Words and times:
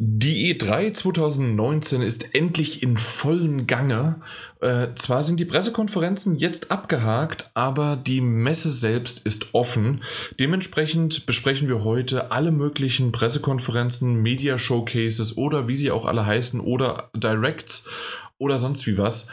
Die 0.00 0.54
E3 0.54 0.94
2019 0.94 2.02
ist 2.02 2.32
endlich 2.36 2.84
in 2.84 2.98
vollem 2.98 3.66
Gange. 3.66 4.20
Äh, 4.60 4.94
zwar 4.94 5.24
sind 5.24 5.40
die 5.40 5.44
Pressekonferenzen 5.44 6.36
jetzt 6.36 6.70
abgehakt, 6.70 7.50
aber 7.54 7.96
die 7.96 8.20
Messe 8.20 8.70
selbst 8.70 9.26
ist 9.26 9.56
offen. 9.56 10.04
Dementsprechend 10.38 11.26
besprechen 11.26 11.66
wir 11.66 11.82
heute 11.82 12.30
alle 12.30 12.52
möglichen 12.52 13.10
Pressekonferenzen, 13.10 14.14
Media 14.22 14.56
Showcases 14.56 15.36
oder 15.36 15.66
wie 15.66 15.74
sie 15.74 15.90
auch 15.90 16.04
alle 16.04 16.24
heißen 16.24 16.60
oder 16.60 17.10
Directs 17.16 17.88
oder 18.38 18.60
sonst 18.60 18.86
wie 18.86 18.98
was. 18.98 19.32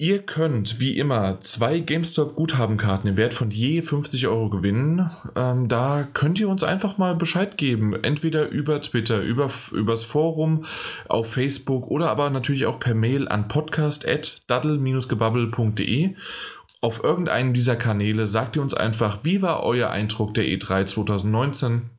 Ihr 0.00 0.22
könnt 0.22 0.80
wie 0.80 0.96
immer 0.96 1.42
zwei 1.42 1.78
GameStop-Guthabenkarten 1.80 3.10
im 3.10 3.18
Wert 3.18 3.34
von 3.34 3.50
je 3.50 3.82
50 3.82 4.28
Euro 4.28 4.48
gewinnen. 4.48 5.10
Ähm, 5.36 5.68
da 5.68 6.08
könnt 6.14 6.40
ihr 6.40 6.48
uns 6.48 6.64
einfach 6.64 6.96
mal 6.96 7.14
Bescheid 7.14 7.58
geben. 7.58 7.92
Entweder 8.02 8.48
über 8.48 8.80
Twitter, 8.80 9.20
über, 9.20 9.50
übers 9.72 10.04
Forum, 10.04 10.64
auf 11.06 11.30
Facebook 11.30 11.88
oder 11.88 12.08
aber 12.08 12.30
natürlich 12.30 12.64
auch 12.64 12.80
per 12.80 12.94
Mail 12.94 13.28
an 13.28 13.48
podcast.daddle-gebubble.de. 13.48 16.14
Auf 16.80 17.04
irgendeinem 17.04 17.52
dieser 17.52 17.76
Kanäle 17.76 18.26
sagt 18.26 18.56
ihr 18.56 18.62
uns 18.62 18.72
einfach, 18.72 19.18
wie 19.22 19.42
war 19.42 19.62
euer 19.62 19.90
Eindruck 19.90 20.32
der 20.32 20.44
E3 20.44 20.86
2019? 20.86 21.90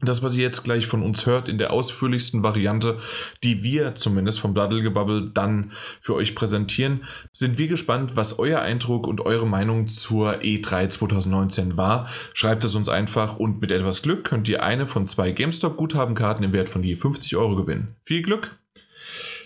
Das, 0.00 0.22
was 0.22 0.36
ihr 0.36 0.42
jetzt 0.42 0.62
gleich 0.62 0.86
von 0.86 1.02
uns 1.02 1.24
hört, 1.24 1.48
in 1.48 1.56
der 1.56 1.72
ausführlichsten 1.72 2.42
Variante, 2.42 2.98
die 3.42 3.62
wir 3.62 3.94
zumindest 3.94 4.40
vom 4.40 4.52
Bladdelgebubble 4.52 5.30
dann 5.32 5.72
für 6.02 6.14
euch 6.14 6.34
präsentieren, 6.34 7.04
sind 7.32 7.56
wir 7.56 7.66
gespannt, 7.66 8.14
was 8.14 8.38
euer 8.38 8.60
Eindruck 8.60 9.06
und 9.06 9.22
eure 9.22 9.46
Meinung 9.46 9.86
zur 9.86 10.34
E3 10.40 10.90
2019 10.90 11.78
war. 11.78 12.10
Schreibt 12.34 12.62
es 12.64 12.74
uns 12.74 12.90
einfach 12.90 13.38
und 13.38 13.62
mit 13.62 13.72
etwas 13.72 14.02
Glück 14.02 14.24
könnt 14.24 14.50
ihr 14.50 14.62
eine 14.62 14.86
von 14.86 15.06
zwei 15.06 15.32
GameStop-Guthabenkarten 15.32 16.44
im 16.44 16.52
Wert 16.52 16.68
von 16.68 16.82
je 16.82 16.96
50 16.96 17.34
Euro 17.36 17.56
gewinnen. 17.56 17.96
Viel 18.02 18.20
Glück! 18.20 18.58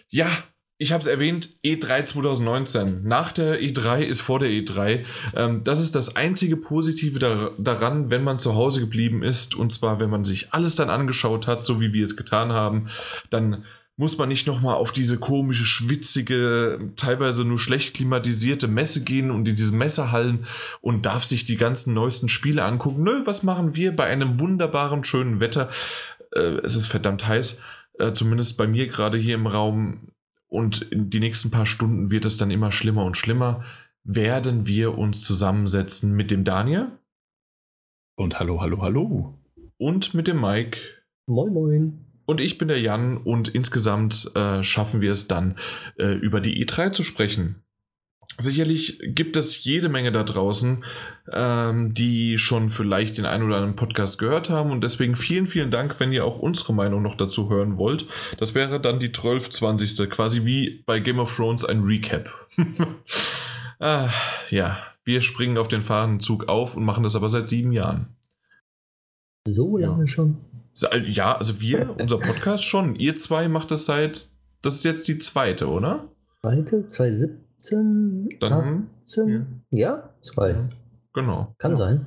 Ja, 0.09 0.26
ich 0.83 0.93
habe 0.93 1.02
es 1.02 1.07
erwähnt, 1.07 1.51
E3 1.63 2.07
2019. 2.07 3.07
Nach 3.07 3.32
der 3.32 3.60
E3 3.60 4.01
ist 4.01 4.23
vor 4.23 4.38
der 4.38 4.49
E3. 4.49 5.04
Ähm, 5.37 5.63
das 5.63 5.79
ist 5.79 5.95
das 5.95 6.16
einzige 6.16 6.57
Positive 6.57 7.18
da, 7.18 7.51
daran, 7.59 8.10
wenn 8.10 8.24
man 8.24 8.38
zu 8.38 8.54
Hause 8.54 8.80
geblieben 8.80 9.23
ist. 9.23 9.54
Und 9.54 9.74
zwar, 9.74 10.01
wenn 10.01 10.09
man 10.09 10.24
sich 10.24 10.54
alles 10.54 10.77
dann 10.77 10.88
angeschaut 10.88 11.46
hat, 11.46 11.65
so 11.65 11.82
wie 11.82 11.93
wir 11.93 12.02
es 12.02 12.16
getan 12.16 12.52
haben, 12.52 12.88
dann 13.29 13.65
muss 13.99 14.16
man 14.16 14.30
nicht 14.30 14.46
nochmal 14.46 14.77
auf 14.77 14.91
diese 14.91 15.19
komische, 15.19 15.66
schwitzige, 15.66 16.93
teilweise 16.97 17.45
nur 17.45 17.59
schlecht 17.59 17.95
klimatisierte 17.95 18.66
Messe 18.66 19.04
gehen 19.04 19.30
und 19.30 19.47
in 19.47 19.57
diese 19.57 19.76
Messehallen 19.76 20.47
und 20.80 21.04
darf 21.04 21.24
sich 21.24 21.45
die 21.45 21.59
ganzen 21.59 21.93
neuesten 21.93 22.30
Spiele 22.30 22.65
angucken. 22.65 23.02
Nö, 23.02 23.21
was 23.26 23.43
machen 23.43 23.76
wir 23.76 23.95
bei 23.95 24.04
einem 24.04 24.41
wunderbaren, 24.41 25.04
schönen 25.04 25.41
Wetter? 25.41 25.69
Äh, 26.35 26.63
es 26.65 26.74
ist 26.74 26.87
verdammt 26.87 27.29
heiß. 27.29 27.60
Äh, 27.99 28.15
zumindest 28.15 28.57
bei 28.57 28.66
mir 28.66 28.87
gerade 28.87 29.19
hier 29.19 29.35
im 29.35 29.47
Raum 29.47 30.09
und 30.51 30.82
in 30.82 31.09
die 31.09 31.20
nächsten 31.20 31.51
paar 31.51 31.65
Stunden 31.65 32.10
wird 32.10 32.26
es 32.26 32.37
dann 32.37 32.51
immer 32.51 32.73
schlimmer 32.73 33.04
und 33.04 33.16
schlimmer, 33.16 33.65
werden 34.04 34.66
wir 34.66 34.98
uns 34.98 35.23
zusammensetzen 35.23 36.15
mit 36.15 36.30
dem 36.30 36.45
Daniel. 36.45 36.88
Und 38.16 38.38
hallo, 38.38 38.60
hallo, 38.60 38.82
hallo. 38.82 39.38
Und 39.79 40.12
mit 40.12 40.26
dem 40.26 40.40
Mike. 40.40 40.79
Moin, 41.26 41.52
moin. 41.52 42.04
Und 42.26 42.40
ich 42.40 42.59
bin 42.59 42.68
der 42.68 42.80
Jan 42.80 43.16
und 43.16 43.48
insgesamt 43.48 44.30
äh, 44.34 44.62
schaffen 44.62 45.01
wir 45.01 45.12
es 45.12 45.26
dann, 45.26 45.57
äh, 45.98 46.12
über 46.12 46.40
die 46.40 46.64
E3 46.64 46.92
zu 46.92 47.02
sprechen. 47.02 47.62
Sicherlich 48.38 49.00
gibt 49.02 49.36
es 49.36 49.64
jede 49.64 49.88
Menge 49.88 50.12
da 50.12 50.23
draußen, 50.23 50.84
ähm, 51.32 51.92
die 51.92 52.38
schon 52.38 52.70
vielleicht 52.70 53.18
den 53.18 53.26
einen 53.26 53.45
oder 53.45 53.56
anderen 53.56 53.76
Podcast 53.76 54.18
gehört 54.18 54.48
haben 54.48 54.70
und 54.70 54.82
deswegen 54.82 55.16
vielen, 55.16 55.46
vielen 55.46 55.70
Dank, 55.70 56.00
wenn 56.00 56.12
ihr 56.12 56.24
auch 56.24 56.38
unsere 56.38 56.73
Meinung 56.73 57.02
noch 57.02 57.16
dazu 57.16 57.51
hören 57.51 57.76
wollt. 57.76 58.06
Das 58.38 58.54
wäre 58.54 58.80
dann 58.80 58.98
die 58.98 59.08
1220. 59.08 60.08
quasi 60.08 60.45
wie 60.46 60.82
bei 60.86 61.01
Game 61.01 61.18
of 61.18 61.34
Thrones 61.36 61.64
ein 61.64 61.82
Recap. 61.82 62.30
ah, 63.78 64.08
ja, 64.48 64.78
wir 65.04 65.20
springen 65.20 65.58
auf 65.58 65.69
den 65.69 65.82
Fahnenzug 65.82 66.48
auf 66.48 66.76
und 66.76 66.84
machen 66.84 67.02
das 67.02 67.16
aber 67.16 67.28
seit 67.28 67.48
sieben 67.48 67.72
Jahren. 67.72 68.16
So 69.46 69.76
lange 69.76 70.04
ja. 70.04 70.06
schon? 70.06 70.38
Ja, 71.04 71.36
also 71.36 71.60
wir, 71.60 71.96
unser 71.98 72.19
Podcast 72.19 72.64
schon. 72.64 72.94
Ihr 72.94 73.16
zwei 73.16 73.48
macht 73.48 73.70
das 73.70 73.84
seit, 73.84 74.28
das 74.62 74.76
ist 74.76 74.84
jetzt 74.84 75.08
die 75.08 75.19
zweite, 75.19 75.69
oder? 75.69 76.08
Zweite, 76.40 76.86
2017. 76.86 77.50
17, 77.60 78.38
Dann, 78.41 78.88
18? 79.04 79.65
Ja, 79.71 79.78
ja 79.78 80.10
zwei. 80.22 80.69
Genau. 81.12 81.54
Kann 81.59 81.72
ja. 81.72 81.76
sein. 81.76 82.06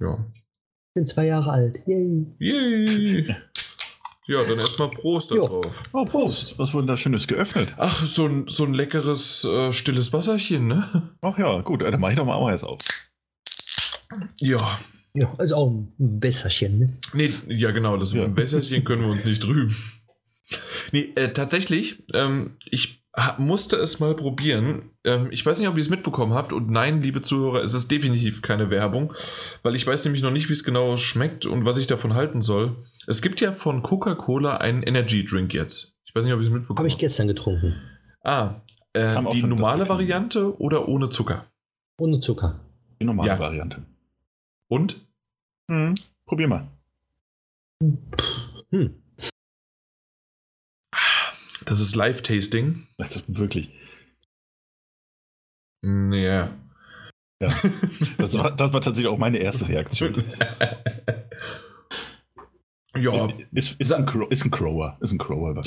Ja. 0.00 0.18
Ich 0.34 0.94
bin 0.94 1.06
zwei 1.06 1.26
Jahre 1.26 1.50
alt. 1.50 1.78
Yay. 1.86 2.26
Yay. 2.38 3.36
Ja, 4.26 4.44
dann 4.44 4.58
erstmal 4.58 4.90
Prost 4.90 5.30
da 5.30 5.36
drauf. 5.36 5.66
Oh, 5.92 6.04
Prost. 6.04 6.58
Was 6.58 6.74
wurde 6.74 6.86
da 6.86 6.96
Schönes 6.96 7.26
geöffnet? 7.26 7.70
Ach, 7.76 8.04
so 8.04 8.26
ein, 8.26 8.46
so 8.48 8.64
ein 8.64 8.72
leckeres, 8.72 9.44
äh, 9.44 9.72
stilles 9.72 10.12
Wasserchen, 10.12 10.66
ne? 10.68 11.10
Ach 11.20 11.38
ja, 11.38 11.60
gut. 11.60 11.82
Dann 11.82 12.00
mache 12.00 12.12
ich 12.12 12.18
doch 12.18 12.24
mal 12.24 12.34
auch 12.34 12.48
erst 12.48 12.64
auf. 12.64 12.80
Ja. 14.40 14.78
Ja, 15.14 15.34
also 15.38 15.56
auch 15.56 15.70
ein 15.70 15.92
Wässerchen, 15.98 16.78
ne? 16.78 16.98
Nee, 17.12 17.34
ja, 17.48 17.70
genau. 17.72 17.96
Das 17.96 18.12
ja. 18.12 18.34
Wässerchen 18.34 18.84
können 18.84 19.02
wir 19.02 19.10
uns 19.10 19.24
nicht 19.24 19.44
drüben. 19.44 19.76
Nee, 20.92 21.12
äh, 21.16 21.32
tatsächlich, 21.32 22.04
ähm, 22.14 22.56
ich 22.70 23.01
musste 23.38 23.76
es 23.76 24.00
mal 24.00 24.14
probieren. 24.14 24.90
Ähm, 25.04 25.28
ich 25.30 25.44
weiß 25.44 25.58
nicht, 25.58 25.68
ob 25.68 25.76
ihr 25.76 25.80
es 25.80 25.90
mitbekommen 25.90 26.32
habt. 26.32 26.52
Und 26.52 26.70
nein, 26.70 27.02
liebe 27.02 27.22
Zuhörer, 27.22 27.62
es 27.62 27.74
ist 27.74 27.90
definitiv 27.90 28.40
keine 28.40 28.70
Werbung, 28.70 29.12
weil 29.62 29.76
ich 29.76 29.86
weiß 29.86 30.04
nämlich 30.04 30.22
noch 30.22 30.30
nicht, 30.30 30.48
wie 30.48 30.54
es 30.54 30.64
genau 30.64 30.96
schmeckt 30.96 31.44
und 31.44 31.64
was 31.64 31.76
ich 31.76 31.86
davon 31.86 32.14
halten 32.14 32.40
soll. 32.40 32.76
Es 33.06 33.20
gibt 33.20 33.40
ja 33.40 33.52
von 33.52 33.82
Coca-Cola 33.82 34.56
einen 34.56 34.82
Energy 34.82 35.24
Drink 35.24 35.52
jetzt. 35.52 35.94
Ich 36.04 36.14
weiß 36.14 36.24
nicht, 36.24 36.32
ob 36.32 36.40
ihr 36.40 36.46
es 36.46 36.52
mitbekommen 36.52 36.78
habt. 36.78 36.78
Habe 36.78 36.88
ich 36.88 36.98
gestern 36.98 37.28
getrunken. 37.28 37.74
Ah, 38.22 38.62
äh, 38.94 39.16
die 39.32 39.42
normale 39.42 39.88
Variante 39.88 40.58
oder 40.58 40.88
ohne 40.88 41.10
Zucker? 41.10 41.46
Ohne 41.98 42.20
Zucker. 42.20 42.60
Die 43.00 43.04
normale 43.04 43.28
ja. 43.28 43.38
Variante. 43.38 43.84
Und? 44.68 45.06
Hm, 45.68 45.94
probier 46.26 46.48
mal. 46.48 46.68
Hm. 48.70 49.01
Das 51.64 51.80
ist 51.80 51.94
Live-Tasting. 51.94 52.86
Das 52.98 53.16
ist 53.16 53.38
wirklich. 53.38 53.70
Ja. 55.84 56.50
Ja. 57.40 57.48
Das 58.18 58.36
war, 58.38 58.50
das 58.54 58.72
war 58.72 58.80
tatsächlich 58.80 59.12
auch 59.12 59.18
meine 59.18 59.38
erste 59.38 59.68
Reaktion. 59.68 60.24
ja. 62.96 63.28
Ist, 63.52 63.80
ist, 63.80 63.92
ein, 63.92 64.06
ist 64.30 64.44
ein 64.44 64.50
Crower. 64.52 64.96
Ist 65.00 65.12
ein 65.12 65.18
Crower. 65.18 65.54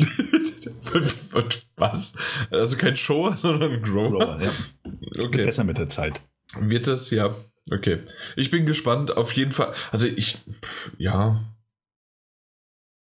Was? 1.75 2.17
Also 2.49 2.77
kein 2.77 2.95
Shower, 2.95 3.35
sondern 3.35 3.73
ein 3.73 3.81
Grower. 3.81 4.11
Grower 4.11 4.41
ja. 4.41 4.53
Okay. 5.23 5.43
Besser 5.43 5.65
mit 5.65 5.77
der 5.77 5.89
Zeit. 5.89 6.21
Wird 6.57 6.87
das, 6.87 7.09
ja. 7.09 7.35
Okay. 7.69 7.99
Ich 8.37 8.51
bin 8.51 8.65
gespannt. 8.65 9.17
Auf 9.17 9.33
jeden 9.33 9.51
Fall. 9.51 9.73
Also 9.91 10.07
ich, 10.07 10.37
ja, 10.97 11.43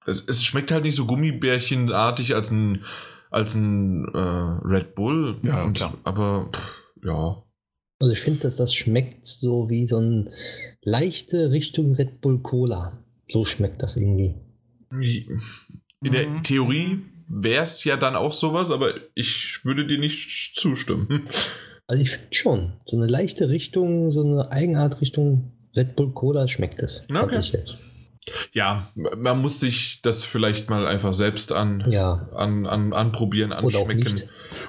es, 0.06 0.28
es 0.28 0.44
schmeckt 0.44 0.72
halt 0.72 0.84
nicht 0.84 0.96
so 0.96 1.06
gummibärchenartig 1.06 2.36
als 2.36 2.52
ein, 2.52 2.84
als 3.30 3.56
ein 3.56 4.06
äh, 4.14 4.18
Red 4.18 4.96
Bull. 4.96 5.38
Ja, 5.44 5.64
und, 5.64 5.74
klar. 5.74 5.98
Aber 6.04 6.50
pff, 6.54 6.84
ja. 7.04 7.44
Also 8.00 8.14
ich 8.14 8.20
finde, 8.20 8.42
dass 8.42 8.56
das 8.56 8.74
schmeckt 8.74 9.26
so 9.26 9.70
wie 9.70 9.88
so 9.88 9.98
eine 9.98 10.32
leichte 10.82 11.52
Richtung 11.52 11.94
Red 11.94 12.22
Bull 12.22 12.40
Cola. 12.40 13.04
So 13.30 13.46
schmeckt 13.46 13.82
das 13.82 13.98
irgendwie. 13.98 14.36
In 16.04 16.12
der 16.12 16.28
mhm. 16.28 16.44
Theorie 16.44 17.00
wäre 17.28 17.64
es 17.64 17.84
ja 17.84 17.98
dann 17.98 18.16
auch 18.16 18.34
sowas, 18.34 18.72
aber 18.72 18.94
ich 19.16 19.64
würde 19.64 19.88
dir 19.88 19.98
nicht 19.98 20.56
zustimmen. 20.56 21.28
Also 21.88 22.02
ich 22.02 22.10
finde 22.10 22.34
schon, 22.34 22.74
so 22.86 22.98
eine 22.98 23.06
leichte 23.06 23.50
Richtung, 23.50 24.12
so 24.12 24.24
eine 24.24 24.52
Eigenart 24.52 25.02
Richtung 25.02 25.52
Red 25.76 25.96
Bull 25.96 26.14
Cola 26.14 26.48
schmeckt 26.48 26.80
es. 26.80 27.06
Okay. 27.14 27.44
Ja, 28.54 28.92
man 28.96 29.42
muss 29.42 29.60
sich 29.60 30.02
das 30.02 30.24
vielleicht 30.24 30.70
mal 30.70 30.88
einfach 30.88 31.14
selbst 31.14 31.52
an, 31.52 31.84
ja. 31.90 32.28
an, 32.36 32.66
an, 32.66 32.94
anprobieren, 32.94 33.52
anschmecken. 33.54 34.24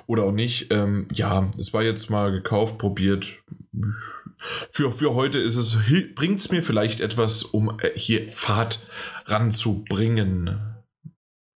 Oder 0.07 0.25
auch 0.25 0.33
nicht. 0.33 0.71
Ähm, 0.71 1.09
ja, 1.13 1.51
es 1.59 1.73
war 1.73 1.83
jetzt 1.83 2.11
mal 2.11 2.33
gekauft, 2.33 2.79
probiert. 2.79 3.27
Für, 4.71 4.93
für 4.93 5.15
heute 5.15 5.39
ist 5.39 5.57
es, 5.57 5.79
bringt 6.15 6.41
es 6.41 6.51
mir 6.51 6.63
vielleicht 6.63 7.01
etwas, 7.01 7.43
um 7.43 7.79
äh, 7.81 7.91
hier 7.95 8.31
Fahrt 8.33 8.87
ranzubringen. 9.25 10.61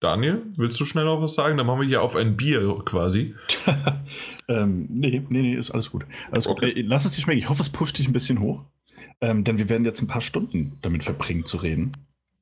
Daniel, 0.00 0.42
willst 0.56 0.78
du 0.78 0.84
schnell 0.84 1.06
noch 1.06 1.20
was 1.20 1.34
sagen? 1.34 1.56
Dann 1.56 1.66
machen 1.66 1.80
wir 1.80 1.88
hier 1.88 2.02
auf 2.02 2.14
ein 2.14 2.36
Bier 2.36 2.80
quasi. 2.84 3.34
ähm, 4.48 4.86
nee, 4.88 5.24
nee, 5.28 5.42
nee, 5.42 5.54
ist 5.54 5.72
alles 5.72 5.90
gut. 5.90 6.04
Alles 6.30 6.46
okay. 6.46 6.72
gut. 6.72 6.84
Lass 6.86 7.04
es 7.04 7.12
dir 7.12 7.20
schmecken. 7.20 7.40
Ich 7.40 7.48
hoffe, 7.48 7.62
es 7.62 7.70
pusht 7.70 7.98
dich 7.98 8.06
ein 8.06 8.12
bisschen 8.12 8.40
hoch. 8.40 8.64
Ähm, 9.20 9.44
denn 9.44 9.58
wir 9.58 9.68
werden 9.68 9.84
jetzt 9.84 10.00
ein 10.00 10.06
paar 10.06 10.20
Stunden 10.20 10.78
damit 10.82 11.02
verbringen 11.02 11.44
zu 11.44 11.56
reden. 11.56 11.92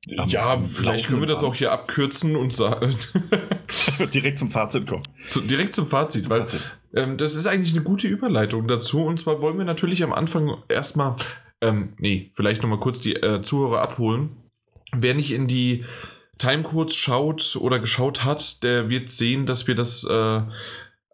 Ja, 0.05 0.57
vielleicht 0.59 1.07
können 1.07 1.21
wir 1.21 1.27
das 1.27 1.43
auch 1.43 1.55
hier 1.55 1.71
abkürzen 1.71 2.35
und 2.35 2.53
sagen. 2.53 2.95
direkt 4.13 4.37
zum 4.37 4.49
Fazit 4.49 4.87
kommen. 4.87 5.03
Zu, 5.27 5.41
direkt 5.41 5.75
zum 5.75 5.87
Fazit, 5.87 6.23
zum 6.23 6.29
weil 6.31 6.41
Fazit. 6.41 6.61
Ähm, 6.93 7.17
das 7.17 7.35
ist 7.35 7.47
eigentlich 7.47 7.73
eine 7.73 7.83
gute 7.83 8.07
Überleitung 8.07 8.67
dazu. 8.67 9.03
Und 9.03 9.19
zwar 9.19 9.41
wollen 9.41 9.57
wir 9.57 9.65
natürlich 9.65 10.03
am 10.03 10.13
Anfang 10.13 10.57
erstmal, 10.69 11.15
ähm, 11.61 11.93
nee, 11.97 12.31
vielleicht 12.35 12.61
nochmal 12.61 12.79
kurz 12.79 13.01
die 13.01 13.15
äh, 13.15 13.41
Zuhörer 13.41 13.81
abholen. 13.81 14.29
Wer 14.95 15.13
nicht 15.13 15.33
in 15.33 15.47
die 15.47 15.83
Timecodes 16.37 16.95
schaut 16.95 17.57
oder 17.59 17.79
geschaut 17.79 18.23
hat, 18.23 18.63
der 18.63 18.89
wird 18.89 19.09
sehen, 19.09 19.45
dass 19.45 19.67
wir 19.67 19.75
das 19.75 20.03
äh, 20.03 20.41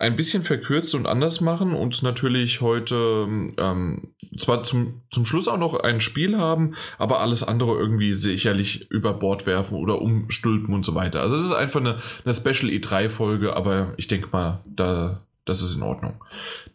ein 0.03 0.17
bisschen 0.17 0.43
verkürzt 0.43 0.95
und 0.95 1.07
anders 1.07 1.39
machen 1.39 1.73
und 1.73 2.03
natürlich 2.03 2.59
heute 2.59 3.25
ähm, 3.57 4.13
zwar 4.37 4.61
zum, 4.61 5.01
zum 5.09 5.25
Schluss 5.25 5.47
auch 5.47 5.57
noch 5.57 5.79
ein 5.79 6.01
Spiel 6.01 6.37
haben, 6.37 6.75
aber 6.97 7.21
alles 7.21 7.41
andere 7.41 7.77
irgendwie 7.77 8.13
sicherlich 8.13 8.91
über 8.91 9.13
Bord 9.13 9.45
werfen 9.45 9.77
oder 9.77 10.01
umstülpen 10.01 10.73
und 10.73 10.83
so 10.83 10.93
weiter. 10.93 11.21
Also 11.21 11.37
es 11.37 11.45
ist 11.45 11.53
einfach 11.53 11.79
eine, 11.79 11.99
eine 12.25 12.33
Special 12.33 12.69
E3-Folge, 12.69 13.55
aber 13.55 13.93
ich 13.95 14.09
denke 14.09 14.27
mal, 14.33 14.59
da, 14.65 15.21
das 15.45 15.61
ist 15.61 15.75
in 15.75 15.83
Ordnung. 15.83 16.15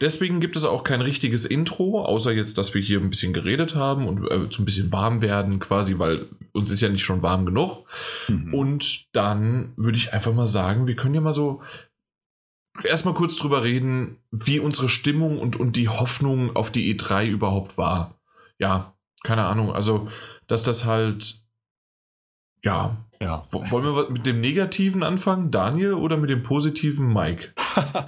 Deswegen 0.01 0.41
gibt 0.41 0.57
es 0.57 0.65
auch 0.65 0.83
kein 0.83 1.03
richtiges 1.03 1.45
Intro, 1.45 2.03
außer 2.03 2.33
jetzt, 2.33 2.57
dass 2.57 2.73
wir 2.75 2.81
hier 2.81 2.99
ein 2.99 3.11
bisschen 3.11 3.35
geredet 3.35 3.75
haben 3.75 4.09
und 4.09 4.27
äh, 4.31 4.49
so 4.51 4.63
ein 4.63 4.65
bisschen 4.65 4.91
warm 4.91 5.21
werden, 5.21 5.59
quasi, 5.59 5.99
weil 5.99 6.29
uns 6.53 6.71
ist 6.71 6.81
ja 6.81 6.89
nicht 6.89 7.05
schon 7.05 7.21
warm 7.21 7.45
genug. 7.45 7.85
Mhm. 8.29 8.55
Und 8.55 9.15
dann 9.15 9.73
würde 9.77 9.99
ich 9.99 10.15
einfach 10.15 10.33
mal 10.33 10.47
sagen, 10.47 10.87
wir 10.87 10.97
können 10.97 11.15
ja 11.15 11.21
mal 11.21 11.35
so 11.35 11.61
erstmal 12.85 13.15
kurz 13.15 13.37
drüber 13.37 13.65
reden, 13.65 14.19
wie 14.31 14.61
unsere 14.61 14.89
Stimmung 14.89 15.39
und, 15.39 15.57
und 15.57 15.77
die 15.77 15.89
Hoffnung 15.89 16.55
auf 16.57 16.71
die 16.71 16.95
E3 16.95 17.27
überhaupt 17.27 17.79
war. 17.79 18.19
Ja, 18.59 18.95
keine 19.23 19.45
Ahnung. 19.45 19.73
Also, 19.73 20.09
dass 20.47 20.63
das 20.63 20.85
halt. 20.85 21.37
Ja. 22.65 23.05
ja. 23.21 23.45
Wollen 23.53 23.85
wir 23.85 24.11
mit 24.11 24.27
dem 24.27 24.41
Negativen 24.41 25.03
anfangen, 25.03 25.51
Daniel, 25.51 25.95
oder 25.95 26.17
mit 26.17 26.31
dem 26.31 26.43
Positiven, 26.43 27.13
Mike? 27.13 27.53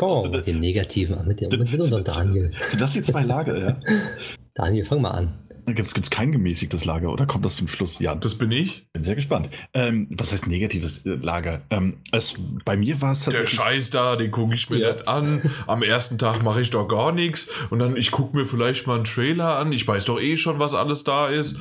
Oh, 0.00 0.16
also, 0.16 0.30
mit 0.30 0.48
dem 0.48 0.58
Negativen, 0.58 1.28
mit, 1.28 1.40
dem, 1.40 1.48
mit 1.48 1.80
unserem 1.80 2.02
Daniel. 2.02 2.50
Sind 2.66 2.80
das 2.80 2.92
die 2.92 3.02
zwei 3.02 3.22
Lager, 3.22 3.56
ja? 3.56 3.80
Daniel, 4.54 4.84
fang 4.84 5.00
mal 5.00 5.12
an. 5.12 5.49
Gibt 5.74 5.96
es 5.96 6.10
kein 6.10 6.32
gemäßigtes 6.32 6.84
Lager 6.84 7.12
oder 7.12 7.26
kommt 7.26 7.44
das 7.44 7.56
zum 7.56 7.68
Schluss? 7.68 7.98
Ja, 7.98 8.14
das 8.14 8.36
bin 8.36 8.50
ich. 8.52 8.86
Bin 8.92 9.02
sehr 9.02 9.14
gespannt. 9.14 9.48
Ähm, 9.74 10.08
was 10.10 10.32
heißt 10.32 10.46
negatives 10.46 11.04
äh, 11.06 11.10
Lager? 11.10 11.62
Ähm, 11.70 11.98
es, 12.12 12.34
bei 12.64 12.76
mir 12.76 13.00
war 13.02 13.12
es 13.12 13.24
tatsächlich. 13.24 13.50
Der 13.50 13.56
Scheiß 13.56 13.90
da, 13.90 14.16
den 14.16 14.30
gucke 14.30 14.54
ich 14.54 14.70
mir 14.70 14.78
ja. 14.78 14.92
nicht 14.92 15.08
an. 15.08 15.50
Am 15.66 15.82
ersten 15.82 16.18
Tag 16.18 16.42
mache 16.42 16.60
ich 16.60 16.70
doch 16.70 16.88
gar 16.88 17.12
nichts. 17.12 17.50
Und 17.70 17.78
dann, 17.78 17.96
ich 17.96 18.10
gucke 18.10 18.36
mir 18.36 18.46
vielleicht 18.46 18.86
mal 18.86 18.96
einen 18.96 19.04
Trailer 19.04 19.58
an. 19.58 19.72
Ich 19.72 19.86
weiß 19.86 20.04
doch 20.04 20.20
eh 20.20 20.36
schon, 20.36 20.58
was 20.58 20.74
alles 20.74 21.04
da 21.04 21.28
ist. 21.28 21.60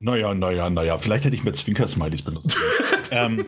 Naja, 0.00 0.34
naja, 0.34 0.68
naja. 0.68 0.96
Vielleicht 0.96 1.24
hätte 1.24 1.36
ich 1.36 1.44
mir 1.44 1.52
Zwinker-Smileys 1.52 2.22
benutzt. 2.22 2.58
ähm, 3.10 3.46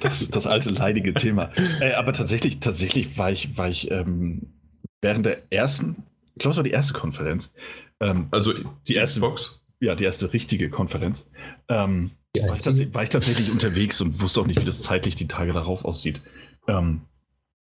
das, 0.00 0.28
das 0.28 0.46
alte 0.46 0.70
leidige 0.70 1.14
Thema. 1.14 1.50
Äh, 1.80 1.94
aber 1.94 2.12
tatsächlich, 2.12 2.60
tatsächlich 2.60 3.18
war 3.18 3.32
ich, 3.32 3.58
war 3.58 3.68
ich 3.68 3.90
ähm, 3.90 4.52
während 5.00 5.26
der 5.26 5.52
ersten, 5.52 6.04
ich 6.34 6.40
glaube, 6.40 6.52
es 6.52 6.56
war 6.56 6.64
die 6.64 6.70
erste 6.70 6.92
Konferenz, 6.92 7.52
ähm, 8.00 8.28
also 8.30 8.52
die, 8.86 8.94
erste 8.94 9.20
Box? 9.20 9.64
Ja, 9.80 9.94
die 9.94 10.04
erste 10.04 10.32
richtige 10.32 10.70
Konferenz. 10.70 11.28
Ähm, 11.68 12.12
war, 12.34 12.56
ich 12.56 12.94
war, 12.94 13.02
ich 13.02 13.08
tatsächlich 13.08 13.50
unterwegs 13.50 14.00
und 14.00 14.20
wusste 14.20 14.40
auch 14.40 14.46
nicht, 14.46 14.60
wie 14.60 14.66
das 14.66 14.82
zeitlich 14.82 15.14
die 15.14 15.28
Tage 15.28 15.52
darauf 15.52 15.84
aussieht. 15.84 16.20
Ähm, 16.68 17.02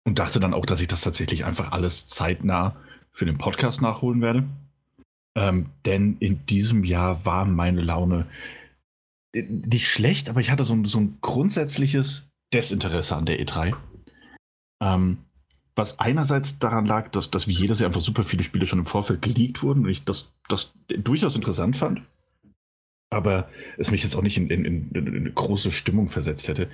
und 0.04 0.20
dachte 0.20 0.40
dann 0.40 0.54
auch, 0.54 0.66
dass 0.66 0.82
ich 0.82 0.88
das 0.88 1.02
tatsächlich 1.02 1.46
einfach 1.46 1.72
alles 1.72 2.08
zeitnah 2.08 2.76
für 3.12 3.26
den 3.26 3.38
Podcast 3.38 3.82
nachholen 3.82 4.22
werde. 4.22 4.44
Ähm, 5.36 5.68
denn 5.86 6.18
in 6.20 6.46
diesem 6.46 6.84
Jahr 6.84 7.26
war 7.26 7.46
meine 7.46 7.82
Laune 7.82 8.26
äh, 9.34 9.44
nicht 9.44 9.88
schlecht, 9.88 10.30
aber 10.30 10.42
ich 10.42 10.52
hatte 10.52 10.64
so 10.64 10.74
ein, 10.74 10.86
so 10.86 11.00
ein 11.00 11.20
grundsätzliches 11.22 12.30
Desinteresse 12.54 13.16
an 13.16 13.26
der 13.26 13.40
E3. 13.40 13.76
Ähm, 14.82 15.20
was 15.76 16.00
einerseits 16.00 16.60
daran 16.60 16.86
lag, 16.86 17.10
dass, 17.12 17.32
dass 17.32 17.48
wie 17.48 17.54
jedes 17.54 17.80
Jahr 17.80 17.88
einfach 17.88 18.02
super 18.02 18.24
viele 18.24 18.44
Spiele 18.44 18.68
schon 18.68 18.80
im 18.80 18.86
Vorfeld 18.86 19.22
geleakt 19.22 19.64
wurden 19.64 19.86
und 19.86 19.90
ich 19.90 20.04
das, 20.04 20.34
das 20.50 20.74
durchaus 20.88 21.36
interessant 21.36 21.78
fand, 21.78 22.02
aber 23.10 23.50
es 23.78 23.92
mich 23.92 24.04
jetzt 24.04 24.16
auch 24.16 24.22
nicht 24.22 24.38
in, 24.38 24.50
in, 24.50 24.66
in, 24.66 24.90
in 24.94 25.16
eine 25.16 25.32
große 25.32 25.72
Stimmung 25.72 26.10
versetzt 26.10 26.48
hätte. 26.48 26.70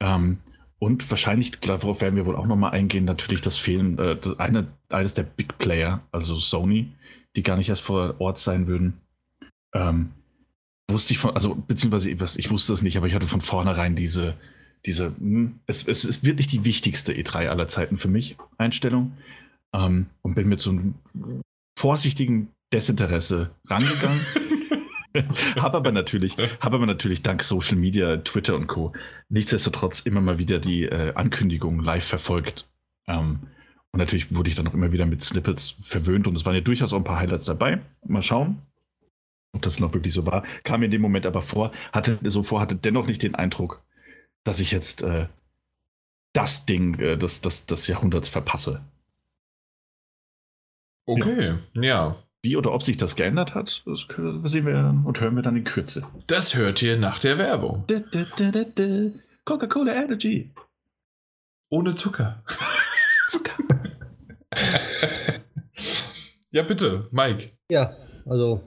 Ähm, 0.00 0.38
und 0.78 1.10
wahrscheinlich, 1.10 1.52
darauf 1.52 2.02
werden 2.02 2.16
wir 2.16 2.26
wohl 2.26 2.36
auch 2.36 2.46
nochmal 2.46 2.72
eingehen, 2.72 3.06
natürlich 3.06 3.40
das 3.40 3.56
Fehlen 3.56 3.98
äh, 3.98 4.18
eine, 4.36 4.68
eines 4.90 5.14
der 5.14 5.22
Big 5.22 5.56
Player, 5.56 6.02
also 6.12 6.36
Sony, 6.38 6.92
die 7.34 7.42
gar 7.42 7.56
nicht 7.56 7.70
erst 7.70 7.82
vor 7.82 8.20
Ort 8.20 8.38
sein 8.38 8.66
würden. 8.66 9.00
Ähm, 9.74 10.10
wusste 10.90 11.14
ich 11.14 11.18
von, 11.18 11.34
also 11.34 11.54
beziehungsweise 11.54 12.10
ich 12.10 12.50
wusste 12.50 12.74
es 12.74 12.82
nicht, 12.82 12.98
aber 12.98 13.06
ich 13.06 13.14
hatte 13.14 13.26
von 13.26 13.40
vornherein 13.40 13.96
diese, 13.96 14.34
diese, 14.86 15.14
hm, 15.18 15.60
es, 15.66 15.86
es 15.86 16.04
ist 16.04 16.24
wirklich 16.24 16.46
die 16.46 16.64
wichtigste 16.64 17.12
E3 17.12 17.48
aller 17.48 17.68
Zeiten 17.68 17.96
für 17.96 18.08
mich, 18.08 18.36
Einstellung. 18.56 19.12
Ähm, 19.72 20.06
und 20.22 20.34
bin 20.34 20.48
mit 20.48 20.60
so 20.60 20.70
einem 20.70 20.94
vorsichtigen 21.76 22.48
Desinteresse 22.72 23.50
rangegangen. 23.68 24.20
habe 25.56 25.76
aber 25.76 25.92
natürlich, 25.92 26.36
habe 26.60 26.76
aber 26.76 26.86
natürlich 26.86 27.22
dank 27.22 27.42
Social 27.42 27.76
Media, 27.76 28.18
Twitter 28.18 28.54
und 28.54 28.66
Co. 28.66 28.92
nichtsdestotrotz 29.28 30.00
immer 30.00 30.20
mal 30.20 30.38
wieder 30.38 30.58
die 30.58 30.84
äh, 30.84 31.12
Ankündigungen 31.14 31.84
live 31.84 32.04
verfolgt. 32.04 32.68
Ähm, 33.06 33.40
und 33.92 33.98
natürlich 33.98 34.34
wurde 34.34 34.50
ich 34.50 34.56
dann 34.56 34.68
auch 34.68 34.74
immer 34.74 34.92
wieder 34.92 35.06
mit 35.06 35.22
Snippets 35.22 35.74
verwöhnt 35.80 36.28
und 36.28 36.36
es 36.36 36.44
waren 36.44 36.54
ja 36.54 36.60
durchaus 36.60 36.92
auch 36.92 36.98
ein 36.98 37.04
paar 37.04 37.18
Highlights 37.18 37.46
dabei. 37.46 37.80
Mal 38.06 38.22
schauen, 38.22 38.58
ob 39.52 39.62
das 39.62 39.80
noch 39.80 39.94
wirklich 39.94 40.14
so 40.14 40.26
war. 40.26 40.44
Kam 40.64 40.80
mir 40.80 40.86
in 40.86 40.92
dem 40.92 41.02
Moment 41.02 41.26
aber 41.26 41.42
vor, 41.42 41.72
hatte 41.92 42.18
so 42.24 42.42
vor, 42.42 42.60
hatte 42.60 42.76
dennoch 42.76 43.06
nicht 43.06 43.22
den 43.22 43.34
Eindruck, 43.34 43.82
dass 44.46 44.60
ich 44.60 44.70
jetzt 44.70 45.02
äh, 45.02 45.26
das 46.32 46.66
Ding 46.66 46.98
äh, 47.00 47.16
des, 47.16 47.40
des, 47.40 47.66
des 47.66 47.86
Jahrhunderts 47.88 48.28
verpasse. 48.28 48.82
Okay, 51.06 51.58
ja. 51.74 51.82
ja. 51.82 52.22
Wie 52.42 52.56
oder 52.56 52.72
ob 52.72 52.84
sich 52.84 52.96
das 52.96 53.16
geändert 53.16 53.54
hat, 53.54 53.82
das 53.86 54.06
sehen 54.44 54.66
wir 54.66 55.02
und 55.04 55.20
hören 55.20 55.34
wir 55.34 55.42
dann 55.42 55.56
in 55.56 55.64
Kürze. 55.64 56.06
Das 56.28 56.54
hört 56.54 56.80
ihr 56.80 56.96
nach 56.96 57.18
der 57.18 57.38
Werbung. 57.38 57.84
Coca-Cola 59.44 59.94
Energy. 59.94 60.50
Ohne 61.70 61.96
Zucker. 61.96 62.44
Zucker. 63.28 63.56
ja, 66.52 66.62
bitte, 66.62 67.08
Mike. 67.10 67.50
Ja, 67.68 67.96
also 68.26 68.62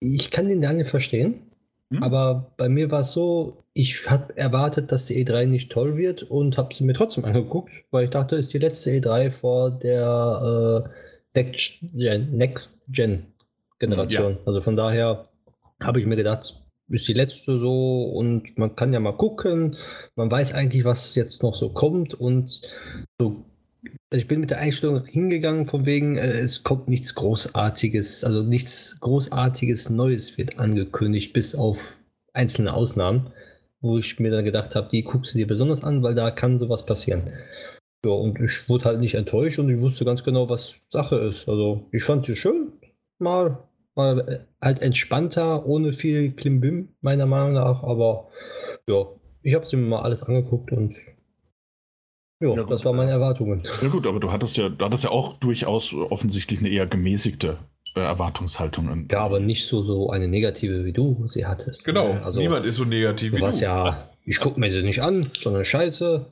ich 0.00 0.30
kann 0.30 0.48
den 0.48 0.62
Daniel 0.62 0.86
verstehen. 0.86 1.51
Hm? 1.92 2.02
Aber 2.02 2.52
bei 2.56 2.68
mir 2.68 2.90
war 2.90 3.00
es 3.00 3.12
so, 3.12 3.64
ich 3.74 4.10
habe 4.10 4.36
erwartet, 4.36 4.92
dass 4.92 5.06
die 5.06 5.24
E3 5.24 5.46
nicht 5.46 5.70
toll 5.70 5.96
wird 5.96 6.22
und 6.22 6.56
habe 6.56 6.74
sie 6.74 6.84
mir 6.84 6.94
trotzdem 6.94 7.24
angeguckt, 7.26 7.70
weil 7.90 8.04
ich 8.04 8.10
dachte, 8.10 8.36
es 8.36 8.46
ist 8.46 8.54
die 8.54 8.58
letzte 8.58 8.90
E3 8.90 9.30
vor 9.30 9.70
der 9.70 10.88
äh, 11.34 11.44
Next 12.30 12.78
Gen, 12.88 13.26
Generation. 13.78 14.32
Ja. 14.32 14.38
Also 14.46 14.60
von 14.60 14.76
daher 14.76 15.28
habe 15.82 16.00
ich 16.00 16.06
mir 16.06 16.16
gedacht, 16.16 16.62
ist 16.88 17.08
die 17.08 17.14
letzte 17.14 17.58
so 17.58 18.04
und 18.04 18.58
man 18.58 18.76
kann 18.76 18.92
ja 18.92 19.00
mal 19.00 19.16
gucken. 19.16 19.76
Man 20.14 20.30
weiß 20.30 20.52
eigentlich, 20.52 20.84
was 20.84 21.14
jetzt 21.14 21.42
noch 21.42 21.54
so 21.54 21.70
kommt 21.70 22.14
und 22.14 22.60
so 23.18 23.44
ich 24.10 24.28
bin 24.28 24.40
mit 24.40 24.50
der 24.50 24.58
Einstellung 24.58 25.04
hingegangen, 25.04 25.66
von 25.66 25.86
wegen, 25.86 26.16
äh, 26.16 26.40
es 26.40 26.62
kommt 26.62 26.88
nichts 26.88 27.14
Großartiges, 27.14 28.24
also 28.24 28.42
nichts 28.42 28.98
Großartiges 29.00 29.90
Neues 29.90 30.38
wird 30.38 30.58
angekündigt, 30.58 31.32
bis 31.32 31.54
auf 31.54 31.96
einzelne 32.32 32.74
Ausnahmen, 32.74 33.32
wo 33.80 33.98
ich 33.98 34.20
mir 34.20 34.30
dann 34.30 34.44
gedacht 34.44 34.74
habe, 34.74 34.88
die 34.90 35.02
guckst 35.02 35.34
du 35.34 35.38
dir 35.38 35.46
besonders 35.46 35.82
an, 35.82 36.02
weil 36.02 36.14
da 36.14 36.30
kann 36.30 36.58
sowas 36.58 36.86
passieren. 36.86 37.32
Ja, 38.04 38.12
und 38.12 38.40
ich 38.40 38.68
wurde 38.68 38.84
halt 38.84 39.00
nicht 39.00 39.14
enttäuscht 39.14 39.58
und 39.58 39.70
ich 39.70 39.80
wusste 39.80 40.04
ganz 40.04 40.24
genau, 40.24 40.48
was 40.48 40.80
Sache 40.90 41.16
ist. 41.16 41.48
Also 41.48 41.86
ich 41.92 42.02
fand 42.02 42.28
es 42.28 42.38
schön, 42.38 42.72
mal, 43.18 43.58
mal 43.94 44.28
äh, 44.28 44.38
halt 44.60 44.82
entspannter, 44.82 45.66
ohne 45.66 45.92
viel 45.92 46.32
Klimbim, 46.32 46.88
meiner 47.00 47.26
Meinung 47.26 47.54
nach, 47.54 47.82
aber 47.82 48.28
ja, 48.88 49.06
ich 49.42 49.54
habe 49.54 49.64
es 49.64 49.72
mir 49.72 49.78
mal 49.78 50.02
alles 50.02 50.22
angeguckt 50.22 50.72
und 50.72 50.96
ja, 52.42 52.54
ja 52.54 52.64
das 52.64 52.84
waren 52.84 52.96
meine 52.96 53.12
Erwartungen. 53.12 53.62
Ja 53.82 53.88
gut, 53.88 54.06
aber 54.06 54.20
du 54.20 54.32
hattest 54.32 54.56
ja, 54.56 54.68
du 54.68 54.84
hattest 54.84 55.04
ja 55.04 55.10
auch 55.10 55.34
durchaus 55.34 55.94
offensichtlich 55.94 56.60
eine 56.60 56.68
eher 56.68 56.86
gemäßigte 56.86 57.58
äh, 57.94 58.00
Erwartungshaltung. 58.00 59.08
Ja, 59.10 59.20
aber 59.20 59.40
nicht 59.40 59.66
so, 59.66 59.82
so 59.82 60.10
eine 60.10 60.28
negative, 60.28 60.84
wie 60.84 60.92
du 60.92 61.26
sie 61.28 61.46
hattest. 61.46 61.84
Genau, 61.84 62.12
also, 62.24 62.40
niemand 62.40 62.66
ist 62.66 62.76
so 62.76 62.84
negativ 62.84 63.32
wie 63.32 63.38
du. 63.38 63.46
ja, 63.46 64.08
ich 64.24 64.40
gucke 64.40 64.58
mir 64.58 64.72
sie 64.72 64.82
nicht 64.82 65.02
an, 65.02 65.26
sondern 65.38 65.64
Scheiße. 65.64 66.26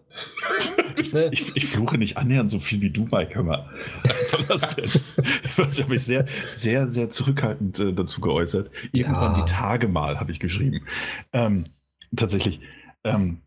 ne? 1.12 1.28
ich, 1.32 1.56
ich, 1.56 1.66
fluche 1.66 1.98
nicht 1.98 2.16
annähernd 2.16 2.48
so 2.48 2.58
viel 2.58 2.80
wie 2.80 2.90
du, 2.90 3.08
Mike. 3.10 3.34
Hör 3.34 3.42
mal. 3.42 3.68
Was 4.04 4.30
soll 4.30 4.44
das 4.48 4.74
denn? 4.74 4.84
ich 4.84 5.80
habe 5.82 5.90
mich 5.90 6.04
sehr, 6.04 6.24
sehr, 6.46 6.86
sehr 6.86 7.10
zurückhaltend 7.10 7.80
äh, 7.80 7.92
dazu 7.92 8.20
geäußert. 8.20 8.70
Irgendwann 8.92 9.34
ja. 9.34 9.44
die 9.44 9.50
Tage 9.50 9.88
mal, 9.88 10.20
habe 10.20 10.30
ich 10.30 10.40
geschrieben. 10.40 10.86
Ähm, 11.32 11.66
tatsächlich. 12.14 12.60
Ähm, 13.04 13.40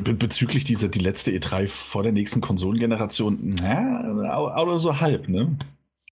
Be 0.00 0.14
bezüglich 0.14 0.64
dieser, 0.64 0.88
die 0.88 1.00
letzte 1.00 1.30
E3 1.30 1.68
vor 1.68 2.02
der 2.02 2.12
nächsten 2.12 2.40
Konsolengeneration, 2.40 3.54
na, 3.60 4.60
oder 4.62 4.78
so 4.78 5.00
halb, 5.00 5.28
ne? 5.28 5.56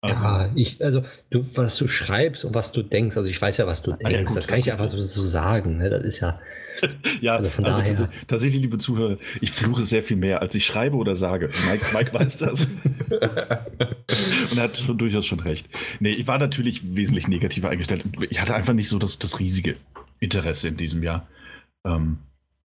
Also. 0.01 0.23
Ja, 0.23 0.49
ich, 0.55 0.81
also 0.81 1.03
du, 1.29 1.43
was 1.55 1.75
du 1.75 1.89
schreibst 1.89 2.45
und 2.45 2.53
was 2.53 2.71
du 2.71 2.83
denkst, 2.83 3.17
also 3.17 3.27
ich 3.27 3.41
weiß 3.41 3.57
ja, 3.57 3.67
was 3.67 3.81
du 3.81 3.91
denkst, 3.91 4.05
ah, 4.05 4.09
ja, 4.09 4.23
gut, 4.23 4.37
das 4.37 4.47
kann 4.47 4.59
ich 4.59 4.71
einfach 4.71 4.87
so, 4.87 4.97
so 5.01 5.23
sagen, 5.23 5.77
ne? 5.77 5.89
Das 5.89 6.03
ist 6.05 6.21
ja. 6.21 6.39
ja, 7.21 7.35
also, 7.35 7.49
von 7.49 7.65
also 7.65 7.81
daher. 7.81 8.09
tatsächlich, 8.25 8.61
liebe 8.61 8.77
Zuhörer, 8.77 9.17
ich 9.41 9.51
fluche 9.51 9.83
sehr 9.83 10.01
viel 10.01 10.15
mehr, 10.15 10.41
als 10.41 10.55
ich 10.55 10.65
schreibe 10.65 10.95
oder 10.95 11.17
sage. 11.17 11.49
Mike, 11.69 11.85
Mike 11.93 12.13
weiß 12.13 12.37
das. 12.37 12.65
und 13.09 14.57
er 14.57 14.63
hat 14.63 14.77
schon 14.77 14.97
durchaus 14.97 15.25
schon 15.25 15.41
recht. 15.41 15.67
Nee, 15.99 16.11
ich 16.11 16.27
war 16.27 16.39
natürlich 16.39 16.95
wesentlich 16.95 17.27
negativer 17.27 17.69
eingestellt. 17.69 18.05
Ich 18.29 18.39
hatte 18.39 18.55
einfach 18.55 18.73
nicht 18.73 18.87
so 18.87 18.99
das, 18.99 19.19
das 19.19 19.39
riesige 19.39 19.75
Interesse 20.21 20.69
in 20.69 20.77
diesem 20.77 21.03
Jahr. 21.03 21.27
Ähm, 21.83 22.19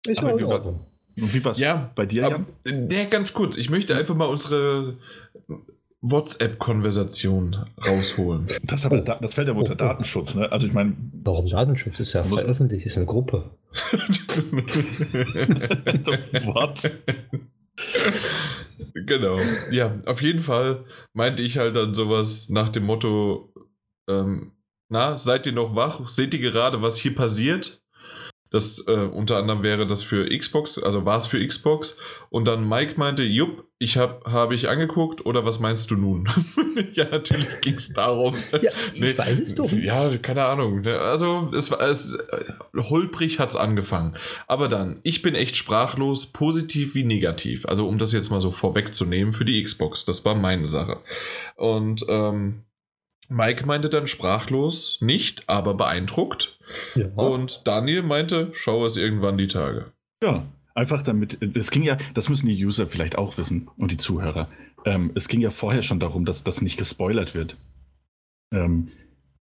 Ist 0.07 0.21
Aber 0.21 0.41
war-. 0.49 0.81
Und 1.21 1.33
wie 1.35 1.45
war's 1.45 1.59
Ja, 1.59 1.91
bei 1.95 2.07
dir, 2.07 2.27
Aber, 2.27 2.45
Jan? 2.67 2.87
nee, 2.89 3.07
ganz 3.07 3.33
kurz, 3.33 3.57
ich 3.57 3.71
möchte 3.71 3.95
einfach 3.97 4.15
mal 4.15 4.27
unsere 4.27 4.97
WhatsApp-Konversation 6.01 7.57
rausholen. 7.87 8.47
Das, 8.63 8.87
aber, 8.87 9.01
da- 9.01 9.19
das 9.21 9.35
fällt 9.35 9.49
ja 9.49 9.55
unter 9.55 9.75
Datenschutz, 9.75 10.35
ne? 10.35 10.51
Also 10.53 10.67
ich 10.69 10.73
meine, 10.73 10.95
Warum 11.25 11.47
Datenschutz? 11.49 11.99
Ist 12.01 12.13
ja 12.13 12.23
Muss- 12.25 12.41
veröffentlicht, 12.41 12.87
ist 12.87 12.97
eine 12.97 13.07
Gruppe. 13.07 13.51
what? 16.45 16.91
genau. 19.07 19.39
Ja, 19.71 19.99
auf 20.07 20.23
jeden 20.23 20.41
Fall 20.43 20.85
meinte 21.13 21.43
ich 21.43 21.59
halt 21.59 21.77
dann 21.77 21.95
sowas 21.95 22.49
nach 22.49 22.69
dem 22.69 22.85
Motto, 22.85 23.53
ähm, 24.09 24.53
na, 24.89 25.19
seid 25.19 25.47
ihr 25.47 25.53
noch 25.53 25.75
wach? 25.75 26.09
Seht 26.09 26.33
ihr 26.35 26.41
gerade, 26.41 26.81
was 26.81 26.99
hier 26.99 27.15
passiert? 27.15 27.83
Das 28.51 28.85
äh, 28.87 28.93
unter 28.93 29.37
anderem 29.37 29.63
wäre 29.63 29.87
das 29.87 30.03
für 30.03 30.27
Xbox, 30.27 30.79
also 30.79 31.05
war 31.05 31.19
es 31.19 31.27
für 31.27 31.45
Xbox. 31.45 31.99
Und 32.31 32.47
dann 32.47 32.67
Mike 32.67 32.95
meinte, 32.97 33.23
jupp, 33.23 33.65
ich 33.79 33.97
habe 33.97 34.31
habe 34.31 34.55
ich 34.55 34.69
angeguckt 34.69 35.25
oder 35.27 35.45
was 35.45 35.61
meinst 35.61 35.91
du 35.91 35.97
nun? 35.97 36.29
ja, 36.95 37.05
natürlich 37.05 37.61
ging 37.61 37.75
es 37.75 37.93
darum. 37.93 38.35
Ja, 38.61 38.73
ich 38.93 39.17
weiß 39.19 39.39
es 39.39 39.55
doch. 39.55 39.71
Ja, 39.71 40.11
keine 40.19 40.45
Ahnung. 40.47 40.85
Also 40.87 41.53
es 41.55 41.71
war 41.71 41.81
es 41.83 42.15
äh, 42.15 42.45
holprig 42.77 43.39
hat's 43.39 43.55
angefangen. 43.55 44.17
Aber 44.47 44.69
dann, 44.69 45.01
ich 45.03 45.23
bin 45.23 45.35
echt 45.35 45.57
sprachlos, 45.57 46.27
positiv 46.27 46.95
wie 46.95 47.05
negativ. 47.05 47.67
Also 47.67 47.87
um 47.87 47.99
das 47.99 48.13
jetzt 48.13 48.31
mal 48.31 48.41
so 48.41 48.51
vorwegzunehmen 48.51 49.33
für 49.33 49.45
die 49.45 49.63
Xbox, 49.63 50.05
das 50.05 50.25
war 50.25 50.35
meine 50.35 50.67
Sache. 50.67 50.99
Und 51.57 52.05
ähm, 52.09 52.65
Mike 53.29 53.67
meinte 53.67 53.91
dann 53.91 54.07
sprachlos, 54.07 54.99
nicht, 55.01 55.49
aber 55.49 55.75
beeindruckt. 55.75 56.58
Ja. 56.95 57.07
Und 57.17 57.67
Daniel 57.67 58.03
meinte, 58.03 58.51
schau 58.53 58.85
es 58.87 58.97
irgendwann 58.97 59.39
die 59.39 59.49
Tage. 59.49 59.93
Ja, 60.23 60.47
einfach 60.75 61.03
damit, 61.03 61.39
es 61.57 61.71
ging 61.71 61.83
ja, 61.83 61.97
das 62.15 62.29
müssen 62.29 62.49
die 62.49 62.65
User 62.65 62.87
vielleicht 62.87 63.19
auch 63.19 63.39
wissen 63.39 63.69
und 63.77 63.91
die 63.91 63.97
Zuhörer. 63.97 64.49
Ähm, 64.85 65.11
es 65.15 65.29
ging 65.29 65.41
ja 65.41 65.51
vorher 65.51 65.83
schon 65.83 66.01
darum, 66.01 66.25
dass 66.25 66.45
das 66.45 66.63
nicht 66.63 66.77
gespoilert 66.77 67.35
wird. 67.35 67.57
Ähm, 68.53 68.89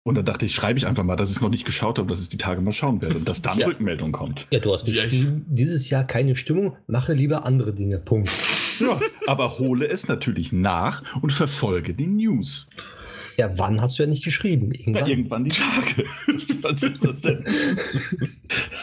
und 0.04 0.14
dann 0.14 0.24
dachte 0.24 0.46
ich, 0.46 0.54
schreibe 0.54 0.78
ich 0.78 0.86
einfach 0.86 1.04
mal, 1.04 1.16
dass 1.16 1.28
ich 1.28 1.36
es 1.36 1.42
noch 1.42 1.50
nicht 1.50 1.66
geschaut 1.66 1.98
habe, 1.98 2.08
dass 2.08 2.18
ich 2.20 2.24
es 2.24 2.28
die 2.30 2.38
Tage 2.38 2.62
mal 2.62 2.72
schauen 2.72 3.02
werde 3.02 3.16
und 3.18 3.28
dass 3.28 3.42
dann 3.42 3.58
Ja. 3.58 3.66
Rückmeldung 3.66 4.10
kommt. 4.12 4.46
ja, 4.50 4.58
du 4.58 4.72
hast 4.72 4.86
geschrieben, 4.86 5.44
dieses 5.48 5.90
Jahr 5.90 6.04
keine 6.04 6.34
Stimmung, 6.34 6.76
mache 6.86 7.12
lieber 7.12 7.44
andere 7.44 7.74
Dinge. 7.74 7.98
Punkt. 7.98 8.30
Ja, 8.80 9.00
aber 9.26 9.58
hole 9.58 9.86
es 9.86 10.08
natürlich 10.08 10.50
nach 10.52 11.02
und 11.20 11.32
verfolge 11.32 11.92
die 11.94 12.06
News. 12.06 12.68
Ja, 13.38 13.56
wann 13.56 13.80
hast 13.80 13.98
du 13.98 14.02
ja 14.02 14.08
nicht 14.08 14.24
geschrieben? 14.24 14.72
Ja, 14.72 14.80
Irgendwann. 14.80 15.06
irgendwann 15.06 15.44
die 15.44 15.50
Tage. 15.50 16.04
Was 16.62 16.82
ist 16.82 17.04
das 17.04 17.20
denn? 17.20 17.44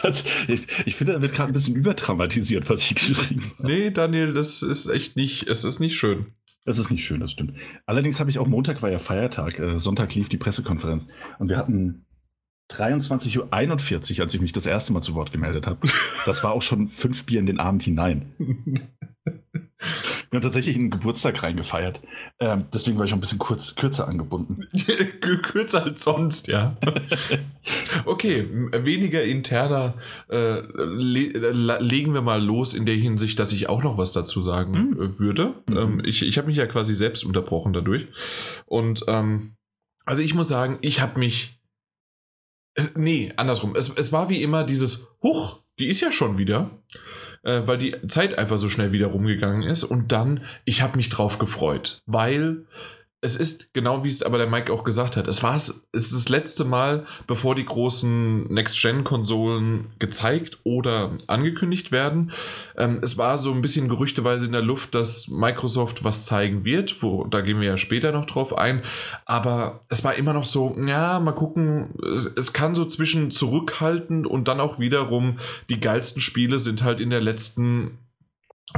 Also, 0.02 0.24
ich, 0.46 0.66
ich 0.84 0.94
finde, 0.94 1.14
da 1.14 1.22
wird 1.22 1.34
gerade 1.34 1.50
ein 1.50 1.52
bisschen 1.52 1.74
übertraumatisiert, 1.74 2.68
was 2.70 2.82
ich 2.82 2.94
geschrieben 2.94 3.52
habe. 3.58 3.66
Nee, 3.66 3.90
Daniel, 3.90 4.32
das 4.32 4.62
ist 4.62 4.86
echt 4.86 5.16
nicht, 5.16 5.48
es 5.48 5.64
ist 5.64 5.80
nicht 5.80 5.96
schön. 5.96 6.26
Das 6.64 6.78
ist 6.78 6.90
nicht 6.90 7.04
schön, 7.04 7.18
das 7.20 7.32
stimmt. 7.32 7.54
Allerdings 7.86 8.20
habe 8.20 8.30
ich 8.30 8.38
auch 8.38 8.46
Montag 8.46 8.82
war 8.82 8.90
ja 8.90 8.98
Feiertag, 8.98 9.58
äh, 9.58 9.78
Sonntag 9.80 10.14
lief 10.14 10.28
die 10.28 10.36
Pressekonferenz 10.36 11.06
und 11.38 11.48
wir 11.48 11.56
hatten 11.56 12.06
23.41 12.70 14.16
Uhr, 14.18 14.22
als 14.22 14.34
ich 14.34 14.40
mich 14.40 14.52
das 14.52 14.66
erste 14.66 14.92
Mal 14.92 15.02
zu 15.02 15.14
Wort 15.14 15.32
gemeldet 15.32 15.66
habe. 15.66 15.86
Das 16.24 16.44
war 16.44 16.52
auch 16.52 16.62
schon 16.62 16.88
fünf 16.88 17.24
Bier 17.24 17.40
in 17.40 17.46
den 17.46 17.58
Abend 17.58 17.82
hinein. 17.82 18.32
Wir 20.30 20.36
haben 20.38 20.42
tatsächlich 20.42 20.76
einen 20.76 20.90
Geburtstag 20.90 21.42
reingefeiert. 21.42 22.00
Ähm, 22.40 22.64
deswegen 22.72 22.98
war 22.98 23.06
ich 23.06 23.12
auch 23.12 23.16
ein 23.16 23.20
bisschen 23.20 23.38
kurz, 23.38 23.74
kürzer 23.74 24.08
angebunden. 24.08 24.66
Kürzer 25.42 25.84
als 25.84 26.02
sonst, 26.02 26.48
ja. 26.48 26.76
Okay, 28.04 28.48
weniger 28.72 29.22
interner 29.24 29.94
äh, 30.28 30.60
le 30.76 31.78
legen 31.80 32.14
wir 32.14 32.22
mal 32.22 32.42
los 32.42 32.74
in 32.74 32.86
der 32.86 32.94
Hinsicht, 32.94 33.38
dass 33.38 33.52
ich 33.52 33.68
auch 33.68 33.82
noch 33.82 33.98
was 33.98 34.12
dazu 34.12 34.42
sagen 34.42 34.74
Hm. 34.74 34.92
äh, 35.00 35.18
würde. 35.18 35.54
Mhm. 35.68 35.76
Ähm, 35.76 36.02
ich 36.04 36.22
ich 36.22 36.38
habe 36.38 36.48
mich 36.48 36.56
ja 36.56 36.66
quasi 36.66 36.94
selbst 36.94 37.24
unterbrochen 37.24 37.72
dadurch. 37.72 38.06
Und 38.66 39.04
ähm, 39.08 39.56
also 40.04 40.22
ich 40.22 40.34
muss 40.34 40.48
sagen, 40.48 40.78
ich 40.82 41.00
habe 41.00 41.18
mich. 41.18 41.60
Es, 42.74 42.96
nee, 42.96 43.32
andersrum. 43.36 43.74
Es, 43.74 43.88
es 43.88 44.12
war 44.12 44.28
wie 44.28 44.42
immer 44.42 44.64
dieses 44.64 45.08
Huch, 45.22 45.62
die 45.78 45.86
ist 45.86 46.00
ja 46.00 46.12
schon 46.12 46.38
wieder. 46.38 46.70
Äh, 47.46 47.64
weil 47.68 47.78
die 47.78 47.94
Zeit 48.08 48.36
einfach 48.38 48.58
so 48.58 48.68
schnell 48.68 48.90
wieder 48.90 49.06
rumgegangen 49.06 49.62
ist. 49.62 49.84
Und 49.84 50.10
dann, 50.10 50.40
ich 50.64 50.82
habe 50.82 50.96
mich 50.96 51.10
drauf 51.10 51.38
gefreut, 51.38 52.02
weil 52.04 52.64
es 53.26 53.36
ist 53.36 53.74
genau 53.74 54.04
wie 54.04 54.08
es 54.08 54.22
aber 54.22 54.38
der 54.38 54.46
Mike 54.46 54.72
auch 54.72 54.84
gesagt 54.84 55.16
hat. 55.16 55.26
Es 55.26 55.42
war 55.42 55.56
es 55.56 55.84
ist 55.92 56.14
das 56.14 56.28
letzte 56.28 56.64
Mal, 56.64 57.06
bevor 57.26 57.54
die 57.54 57.64
großen 57.64 58.44
Next-Gen-Konsolen 58.44 59.88
gezeigt 59.98 60.58
oder 60.62 61.18
angekündigt 61.26 61.90
werden. 61.90 62.32
Ähm, 62.76 63.00
es 63.02 63.18
war 63.18 63.38
so 63.38 63.52
ein 63.52 63.62
bisschen 63.62 63.88
gerüchteweise 63.88 64.46
in 64.46 64.52
der 64.52 64.62
Luft, 64.62 64.94
dass 64.94 65.28
Microsoft 65.28 66.04
was 66.04 66.24
zeigen 66.24 66.64
wird. 66.64 67.02
Wo, 67.02 67.24
da 67.24 67.40
gehen 67.40 67.60
wir 67.60 67.68
ja 67.68 67.76
später 67.76 68.12
noch 68.12 68.26
drauf 68.26 68.56
ein. 68.56 68.82
Aber 69.24 69.80
es 69.88 70.04
war 70.04 70.14
immer 70.14 70.32
noch 70.32 70.44
so, 70.44 70.76
ja, 70.86 71.18
mal 71.18 71.32
gucken. 71.32 71.94
Es, 72.14 72.26
es 72.26 72.52
kann 72.52 72.74
so 72.76 72.84
zwischen 72.84 73.32
zurückhaltend 73.32 74.26
und 74.26 74.46
dann 74.46 74.60
auch 74.60 74.78
wiederum 74.78 75.40
die 75.68 75.80
geilsten 75.80 76.22
Spiele 76.22 76.60
sind 76.60 76.84
halt 76.84 77.00
in 77.00 77.10
der 77.10 77.20
letzten 77.20 77.98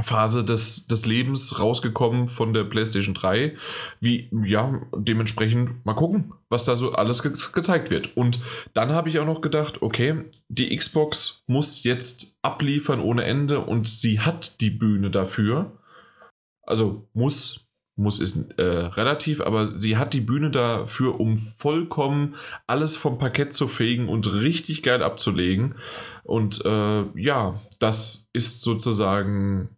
Phase 0.01 0.45
des, 0.45 0.85
des 0.87 1.05
Lebens 1.05 1.59
rausgekommen 1.59 2.27
von 2.27 2.53
der 2.53 2.63
PlayStation 2.63 3.15
3. 3.15 3.55
Wie, 3.99 4.29
ja, 4.43 4.81
dementsprechend 4.95 5.83
mal 5.85 5.95
gucken, 5.95 6.33
was 6.47 6.65
da 6.65 6.75
so 6.75 6.91
alles 6.91 7.23
ge 7.23 7.33
gezeigt 7.53 7.89
wird. 7.89 8.15
Und 8.15 8.39
dann 8.73 8.91
habe 8.91 9.09
ich 9.09 9.19
auch 9.19 9.25
noch 9.25 9.41
gedacht, 9.41 9.81
okay, 9.81 10.25
die 10.47 10.75
Xbox 10.75 11.43
muss 11.47 11.83
jetzt 11.83 12.37
abliefern 12.41 12.99
ohne 12.99 13.23
Ende 13.23 13.61
und 13.61 13.87
sie 13.87 14.19
hat 14.19 14.61
die 14.61 14.69
Bühne 14.69 15.09
dafür. 15.09 15.79
Also 16.61 17.07
muss, 17.13 17.65
muss 17.95 18.19
ist 18.19 18.59
äh, 18.59 18.61
relativ, 18.61 19.41
aber 19.41 19.67
sie 19.67 19.97
hat 19.97 20.13
die 20.13 20.21
Bühne 20.21 20.51
dafür, 20.51 21.19
um 21.19 21.37
vollkommen 21.37 22.35
alles 22.67 22.95
vom 22.95 23.17
Parkett 23.17 23.53
zu 23.53 23.67
fegen 23.67 24.07
und 24.07 24.31
richtig 24.33 24.83
geil 24.83 25.01
abzulegen. 25.01 25.75
Und 26.23 26.63
äh, 26.63 27.05
ja, 27.19 27.59
das 27.79 28.29
ist 28.33 28.61
sozusagen 28.61 29.75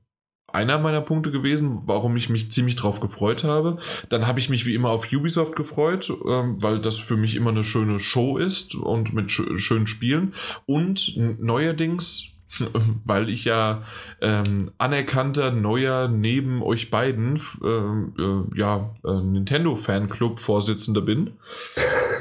einer 0.53 0.77
meiner 0.79 1.01
Punkte 1.01 1.31
gewesen, 1.31 1.81
warum 1.85 2.15
ich 2.17 2.29
mich 2.29 2.51
ziemlich 2.51 2.75
drauf 2.75 2.99
gefreut 2.99 3.43
habe. 3.43 3.77
Dann 4.09 4.27
habe 4.27 4.39
ich 4.39 4.49
mich 4.49 4.65
wie 4.65 4.75
immer 4.75 4.89
auf 4.89 5.11
Ubisoft 5.11 5.55
gefreut, 5.55 6.11
ähm, 6.27 6.61
weil 6.61 6.79
das 6.79 6.97
für 6.97 7.17
mich 7.17 7.35
immer 7.35 7.51
eine 7.51 7.63
schöne 7.63 7.99
Show 7.99 8.37
ist 8.37 8.75
und 8.75 9.13
mit 9.13 9.31
sch 9.31 9.41
schönen 9.57 9.87
Spielen. 9.87 10.33
Und 10.65 11.17
neuerdings, 11.39 12.31
weil 13.05 13.29
ich 13.29 13.45
ja 13.45 13.83
ähm, 14.21 14.71
anerkannter, 14.77 15.51
neuer, 15.51 16.07
neben 16.07 16.61
euch 16.61 16.91
beiden, 16.91 17.39
ähm, 17.63 18.13
äh, 18.17 18.57
ja, 18.59 18.93
äh, 19.05 19.21
Nintendo-Fanclub-Vorsitzender 19.21 21.01
bin. 21.01 21.31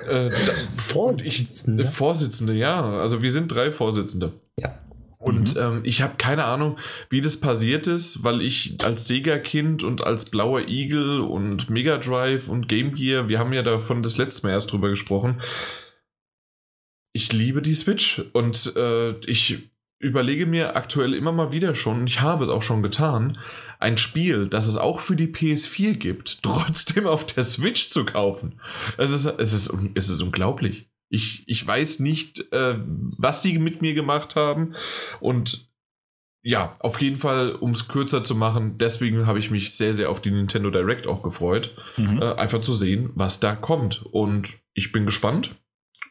Äh, 0.09 0.31
Vorsitzender? 0.77 1.85
ich, 1.85 1.91
Vorsitzende, 1.91 2.55
ja. 2.55 2.83
Also 2.83 3.23
wir 3.23 3.33
sind 3.33 3.49
drei 3.49 3.71
Vorsitzende. 3.71 4.33
Ja. 4.59 4.79
Und 5.21 5.57
ähm, 5.59 5.83
ich 5.85 6.01
habe 6.01 6.15
keine 6.17 6.47
Ahnung, 6.47 6.79
wie 7.11 7.21
das 7.21 7.39
passiert 7.39 7.87
ist, 7.87 8.25
weil 8.25 8.41
ich 8.41 8.79
als 8.83 9.07
Sega-Kind 9.07 9.83
und 9.83 10.03
als 10.03 10.25
Blauer 10.25 10.67
Igel 10.67 11.21
und 11.21 11.69
Mega 11.69 11.99
Drive 11.99 12.49
und 12.49 12.69
Game 12.69 12.95
Gear, 12.95 13.29
wir 13.29 13.39
haben 13.39 13.53
ja 13.53 13.63
davon 13.63 14.03
das 14.03 14.17
letzte 14.17 14.47
Mal 14.47 14.55
erst 14.55 14.73
drüber 14.73 14.89
gesprochen. 14.89 15.43
Ich 17.13 17.35
liebe 17.35 17.61
die 17.61 17.75
Switch 17.75 18.23
und 18.33 18.75
äh, 18.77 19.11
ich 19.27 19.71
überlege 19.99 20.47
mir 20.47 20.75
aktuell 20.75 21.13
immer 21.13 21.33
mal 21.33 21.53
wieder 21.53 21.75
schon, 21.75 22.01
und 22.01 22.07
ich 22.07 22.23
habe 22.23 22.45
es 22.45 22.51
auch 22.51 22.63
schon 22.63 22.83
getan, 22.83 23.39
ein 23.79 23.99
Spiel, 23.99 24.47
das 24.47 24.67
es 24.67 24.77
auch 24.77 25.01
für 25.01 25.17
die 25.17 25.29
PS4 25.29 25.95
gibt, 25.95 26.39
trotzdem 26.43 27.07
auf 27.07 27.27
der 27.27 27.45
Switch 27.45 27.91
zu 27.91 28.07
kaufen. 28.07 28.59
Es 28.97 29.13
ist, 29.13 29.27
es 29.27 29.53
ist, 29.53 29.77
es 29.95 30.09
ist 30.09 30.23
unglaublich. 30.23 30.90
Ich, 31.11 31.45
ich 31.47 31.67
weiß 31.67 32.01
nicht, 32.01 32.53
äh, 32.53 32.77
was 33.19 33.43
sie 33.43 33.59
mit 33.59 33.83
mir 33.83 33.95
gemacht 33.95 34.37
haben. 34.37 34.75
Und 35.21 35.69
ja, 36.43 36.77
auf 36.79 37.01
jeden 37.03 37.19
Fall, 37.19 37.55
um 37.55 37.73
es 37.73 37.89
kürzer 37.89 38.25
zu 38.25 38.35
machen, 38.35 38.79
deswegen 38.79 39.27
habe 39.27 39.39
ich 39.39 39.51
mich 39.51 39.75
sehr, 39.75 39.93
sehr 39.93 40.11
auf 40.11 40.23
die 40.23 40.31
Nintendo 40.31 40.71
Direct 40.71 41.07
auch 41.07 41.23
gefreut. 41.23 41.77
Mhm. 41.99 42.23
Äh, 42.23 42.35
einfach 42.35 42.61
zu 42.61 42.73
sehen, 42.73 43.11
was 43.15 43.41
da 43.41 43.55
kommt. 43.55 44.03
Und 44.11 44.49
ich 44.73 44.93
bin 44.93 45.05
gespannt. 45.05 45.51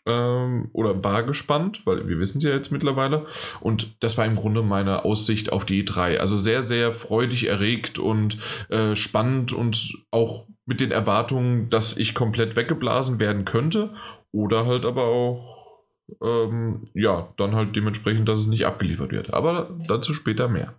Ähm, 0.06 0.70
oder 0.74 1.04
war 1.04 1.24
gespannt, 1.24 1.82
weil 1.86 2.08
wir 2.08 2.20
wissen 2.20 2.38
es 2.38 2.44
ja 2.44 2.52
jetzt 2.52 2.72
mittlerweile. 2.72 3.26
Und 3.60 4.04
das 4.04 4.18
war 4.18 4.26
im 4.26 4.36
Grunde 4.36 4.62
meine 4.62 5.04
Aussicht 5.04 5.52
auf 5.52 5.66
die 5.66 5.84
E3. 5.84 6.18
Also 6.18 6.38
sehr, 6.38 6.62
sehr 6.62 6.94
freudig 6.94 7.48
erregt 7.48 7.98
und 8.00 8.38
äh, 8.70 8.96
spannend 8.96 9.52
und 9.52 9.94
auch 10.12 10.48
mit 10.66 10.80
den 10.80 10.92
Erwartungen, 10.92 11.70
dass 11.72 11.98
ich 11.98 12.14
komplett 12.14 12.56
weggeblasen 12.56 13.20
werden 13.20 13.46
könnte. 13.46 13.94
Oder 14.32 14.66
halt 14.66 14.86
aber 14.86 15.06
auch, 15.06 15.84
ähm, 16.22 16.88
ja, 16.94 17.34
dann 17.38 17.56
halt 17.56 17.76
dementsprechend, 17.76 18.28
dass 18.28 18.40
es 18.40 18.48
nicht 18.48 18.66
abgeliefert 18.66 19.12
wird. 19.12 19.34
Aber 19.34 19.78
dazu 19.88 20.14
später 20.14 20.48
mehr. 20.48 20.76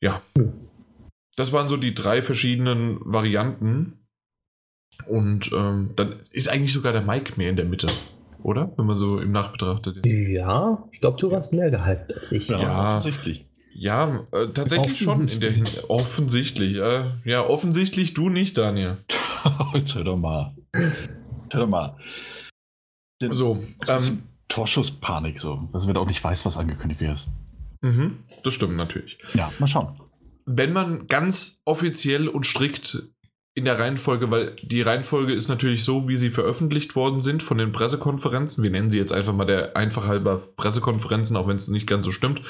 Ja. 0.00 0.22
Das 1.36 1.52
waren 1.52 1.68
so 1.68 1.76
die 1.76 1.94
drei 1.94 2.22
verschiedenen 2.22 2.98
Varianten. 3.00 4.06
Und 5.06 5.50
ähm, 5.52 5.92
dann 5.96 6.20
ist 6.30 6.48
eigentlich 6.48 6.72
sogar 6.72 6.92
der 6.92 7.02
Mike 7.02 7.34
mehr 7.36 7.50
in 7.50 7.56
der 7.56 7.64
Mitte. 7.64 7.86
oder? 8.42 8.72
Wenn 8.76 8.86
man 8.86 8.96
so 8.96 9.18
im 9.18 9.32
Nachbetrachtet. 9.32 10.04
Ja, 10.06 10.86
ich 10.92 11.00
glaube, 11.00 11.18
du 11.18 11.30
warst 11.30 11.52
mehr 11.52 11.70
gehypt 11.70 12.14
als 12.14 12.32
ich. 12.32 12.48
Ja, 12.48 12.60
ja 12.60 12.88
offensichtlich. 12.88 13.46
Ja, 13.72 14.26
äh, 14.32 14.48
tatsächlich 14.48 14.98
schon 14.98 15.28
in 15.28 15.40
der 15.40 15.52
Hin 15.52 15.64
Offensichtlich. 15.88 16.76
Äh, 16.76 17.04
ja, 17.24 17.46
offensichtlich 17.46 18.14
du 18.14 18.28
nicht, 18.28 18.58
Daniel. 18.58 18.98
Jetzt 19.74 19.94
hör 19.94 20.04
doch 20.04 20.16
mal. 20.16 20.54
Doch 21.58 21.66
mal. 21.66 21.96
Den, 23.20 23.34
so, 23.34 23.62
ähm, 23.88 24.22
Torschusspanik, 24.48 25.38
so. 25.38 25.68
Dass 25.72 25.86
man 25.86 25.96
auch 25.96 26.06
nicht 26.06 26.22
weiß, 26.22 26.44
was 26.46 26.56
angekündigt 26.56 27.00
wird. 27.00 27.28
Mhm, 27.82 28.24
das 28.42 28.54
stimmt 28.54 28.76
natürlich. 28.76 29.18
Ja, 29.34 29.52
mal 29.58 29.66
schauen. 29.66 29.98
Wenn 30.46 30.72
man 30.72 31.06
ganz 31.06 31.62
offiziell 31.64 32.28
und 32.28 32.44
strikt 32.44 33.02
in 33.54 33.64
der 33.64 33.78
Reihenfolge, 33.78 34.30
weil 34.30 34.56
die 34.62 34.82
Reihenfolge 34.82 35.32
ist 35.32 35.48
natürlich 35.48 35.84
so, 35.84 36.08
wie 36.08 36.16
sie 36.16 36.30
veröffentlicht 36.30 36.94
worden 36.94 37.20
sind 37.20 37.42
von 37.42 37.58
den 37.58 37.72
Pressekonferenzen. 37.72 38.62
Wir 38.62 38.70
nennen 38.70 38.90
sie 38.90 38.98
jetzt 38.98 39.12
einfach 39.12 39.34
mal 39.34 39.44
der 39.44 39.76
einfach 39.76 40.06
halber 40.06 40.38
Pressekonferenzen, 40.56 41.36
auch 41.36 41.48
wenn 41.48 41.56
es 41.56 41.68
nicht 41.68 41.86
ganz 41.86 42.04
so 42.04 42.12
stimmt. 42.12 42.42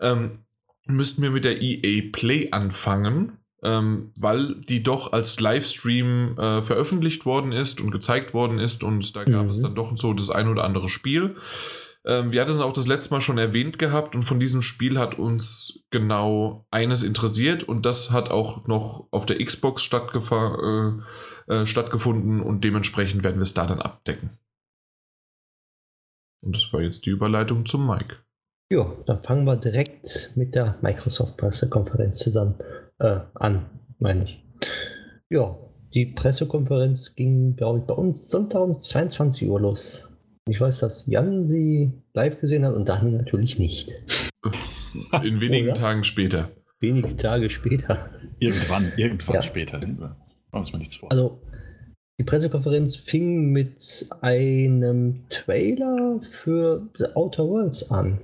Ähm, 0.00 0.44
müssten 0.86 1.22
wir 1.22 1.30
mit 1.30 1.44
der 1.44 1.60
EA 1.62 2.10
Play 2.12 2.50
anfangen, 2.50 3.38
ähm, 3.62 4.12
weil 4.16 4.56
die 4.60 4.82
doch 4.82 5.12
als 5.12 5.38
Livestream 5.38 6.36
äh, 6.38 6.62
veröffentlicht 6.62 7.24
worden 7.24 7.52
ist 7.52 7.80
und 7.80 7.90
gezeigt 7.90 8.34
worden 8.34 8.58
ist 8.58 8.82
und 8.82 9.14
da 9.14 9.24
gab 9.24 9.44
mhm. 9.44 9.50
es 9.50 9.60
dann 9.62 9.74
doch 9.74 9.96
so 9.96 10.12
das 10.14 10.30
ein 10.30 10.48
oder 10.48 10.64
andere 10.64 10.88
Spiel. 10.88 11.36
Ähm, 12.04 12.32
wir 12.32 12.40
hatten 12.40 12.50
es 12.50 12.60
auch 12.60 12.72
das 12.72 12.88
letzte 12.88 13.14
Mal 13.14 13.20
schon 13.20 13.38
erwähnt 13.38 13.78
gehabt 13.78 14.16
und 14.16 14.24
von 14.24 14.40
diesem 14.40 14.62
Spiel 14.62 14.98
hat 14.98 15.16
uns 15.16 15.84
genau 15.90 16.66
eines 16.70 17.04
interessiert 17.04 17.62
und 17.62 17.86
das 17.86 18.10
hat 18.10 18.30
auch 18.30 18.66
noch 18.66 19.06
auf 19.12 19.26
der 19.26 19.42
Xbox 19.42 19.88
äh, 19.92 21.52
äh, 21.52 21.66
stattgefunden 21.66 22.40
und 22.40 22.64
dementsprechend 22.64 23.22
werden 23.22 23.36
wir 23.36 23.42
es 23.42 23.54
da 23.54 23.66
dann 23.66 23.80
abdecken. 23.80 24.30
Und 26.44 26.56
das 26.56 26.72
war 26.72 26.82
jetzt 26.82 27.06
die 27.06 27.10
Überleitung 27.10 27.66
zum 27.66 27.86
Mike. 27.86 28.16
Ja, 28.72 28.90
dann 29.06 29.22
fangen 29.22 29.44
wir 29.44 29.56
direkt 29.56 30.32
mit 30.34 30.56
der 30.56 30.78
Microsoft-Pressekonferenz 30.80 32.18
zusammen 32.18 32.56
äh, 33.02 33.20
an, 33.34 33.66
meine 33.98 34.24
ich. 34.24 34.42
Ja, 35.28 35.58
die 35.92 36.06
Pressekonferenz 36.06 37.14
ging, 37.14 37.56
glaube 37.56 37.80
ich, 37.80 37.84
bei 37.84 37.94
uns 37.94 38.30
Sonntag 38.30 38.62
um 38.62 38.78
22 38.78 39.48
Uhr 39.48 39.60
los. 39.60 40.08
Ich 40.48 40.60
weiß, 40.60 40.80
dass 40.80 41.06
Jan 41.06 41.44
sie 41.44 41.92
live 42.14 42.40
gesehen 42.40 42.64
hat 42.64 42.74
und 42.74 42.88
Daniel 42.88 43.18
natürlich 43.18 43.58
nicht. 43.58 43.92
In 45.22 45.40
wenigen 45.40 45.68
Oder? 45.68 45.76
Tagen 45.78 46.04
später. 46.04 46.50
Wenige 46.80 47.14
Tage 47.16 47.48
später. 47.48 48.10
Irgendwann, 48.38 48.92
irgendwann 48.96 49.36
ja. 49.36 49.42
später. 49.42 49.78
Machen 49.78 50.16
wir 50.50 50.58
uns 50.58 50.72
mal 50.72 50.78
nichts 50.78 50.96
vor. 50.96 51.12
Also, 51.12 51.40
die 52.18 52.24
Pressekonferenz 52.24 52.96
fing 52.96 53.52
mit 53.52 54.06
einem 54.20 55.28
Trailer 55.28 56.20
für 56.30 56.88
The 56.96 57.14
Outer 57.14 57.46
Worlds 57.46 57.90
an. 57.90 58.18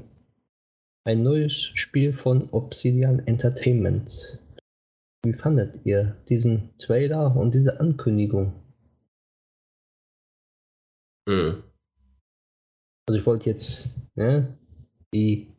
Ein 1.04 1.22
neues 1.22 1.54
Spiel 1.54 2.12
von 2.12 2.48
Obsidian 2.50 3.20
Entertainment. 3.26 4.42
Wie 5.24 5.32
fandet 5.32 5.84
ihr 5.84 6.16
diesen 6.28 6.76
Trailer 6.78 7.34
und 7.34 7.54
diese 7.54 7.80
Ankündigung? 7.80 8.62
Äh, 11.28 11.54
also 13.08 13.18
ich 13.18 13.26
wollte 13.26 13.50
jetzt, 13.50 13.96
ne, 14.14 14.58
die, 15.12 15.52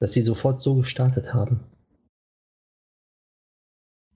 dass 0.00 0.12
sie 0.12 0.22
sofort 0.22 0.60
so 0.60 0.76
gestartet 0.76 1.32
haben. 1.32 1.60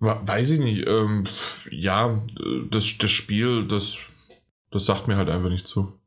Weiß 0.00 0.50
ich 0.50 0.60
nicht. 0.60 0.86
Ähm, 0.86 1.26
ja, 1.70 2.26
das, 2.68 2.98
das 2.98 3.10
Spiel, 3.10 3.66
das, 3.66 3.98
das 4.70 4.84
sagt 4.84 5.08
mir 5.08 5.16
halt 5.16 5.30
einfach 5.30 5.48
nicht 5.48 5.66
zu. 5.66 5.98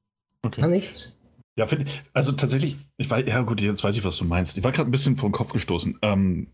Okay. 0.43 0.61
Gar 0.61 0.69
nichts. 0.69 1.19
Ja, 1.57 1.65
finde 1.65 1.89
ich, 1.89 2.03
also 2.13 2.33
tatsächlich, 2.33 2.77
ich 2.97 3.09
weiß, 3.09 3.25
ja 3.27 3.41
gut, 3.41 3.59
jetzt 3.59 3.83
weiß 3.83 3.97
ich, 3.97 4.03
was 4.03 4.17
du 4.17 4.25
meinst. 4.25 4.55
Ich 4.57 4.63
war 4.63 4.71
gerade 4.71 4.87
ein 4.87 4.91
bisschen 4.91 5.17
vor 5.17 5.29
den 5.29 5.33
Kopf 5.33 5.53
gestoßen. 5.53 5.97
Ähm, 6.03 6.53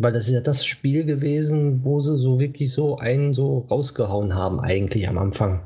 Weil 0.00 0.12
das 0.12 0.26
ist 0.28 0.34
ja 0.34 0.40
das 0.40 0.64
Spiel 0.64 1.04
gewesen, 1.04 1.84
wo 1.84 2.00
sie 2.00 2.16
so 2.16 2.40
wirklich 2.40 2.72
so 2.72 2.98
einen 2.98 3.32
so 3.32 3.66
rausgehauen 3.70 4.34
haben, 4.34 4.60
eigentlich 4.60 5.08
am 5.08 5.18
Anfang. 5.18 5.60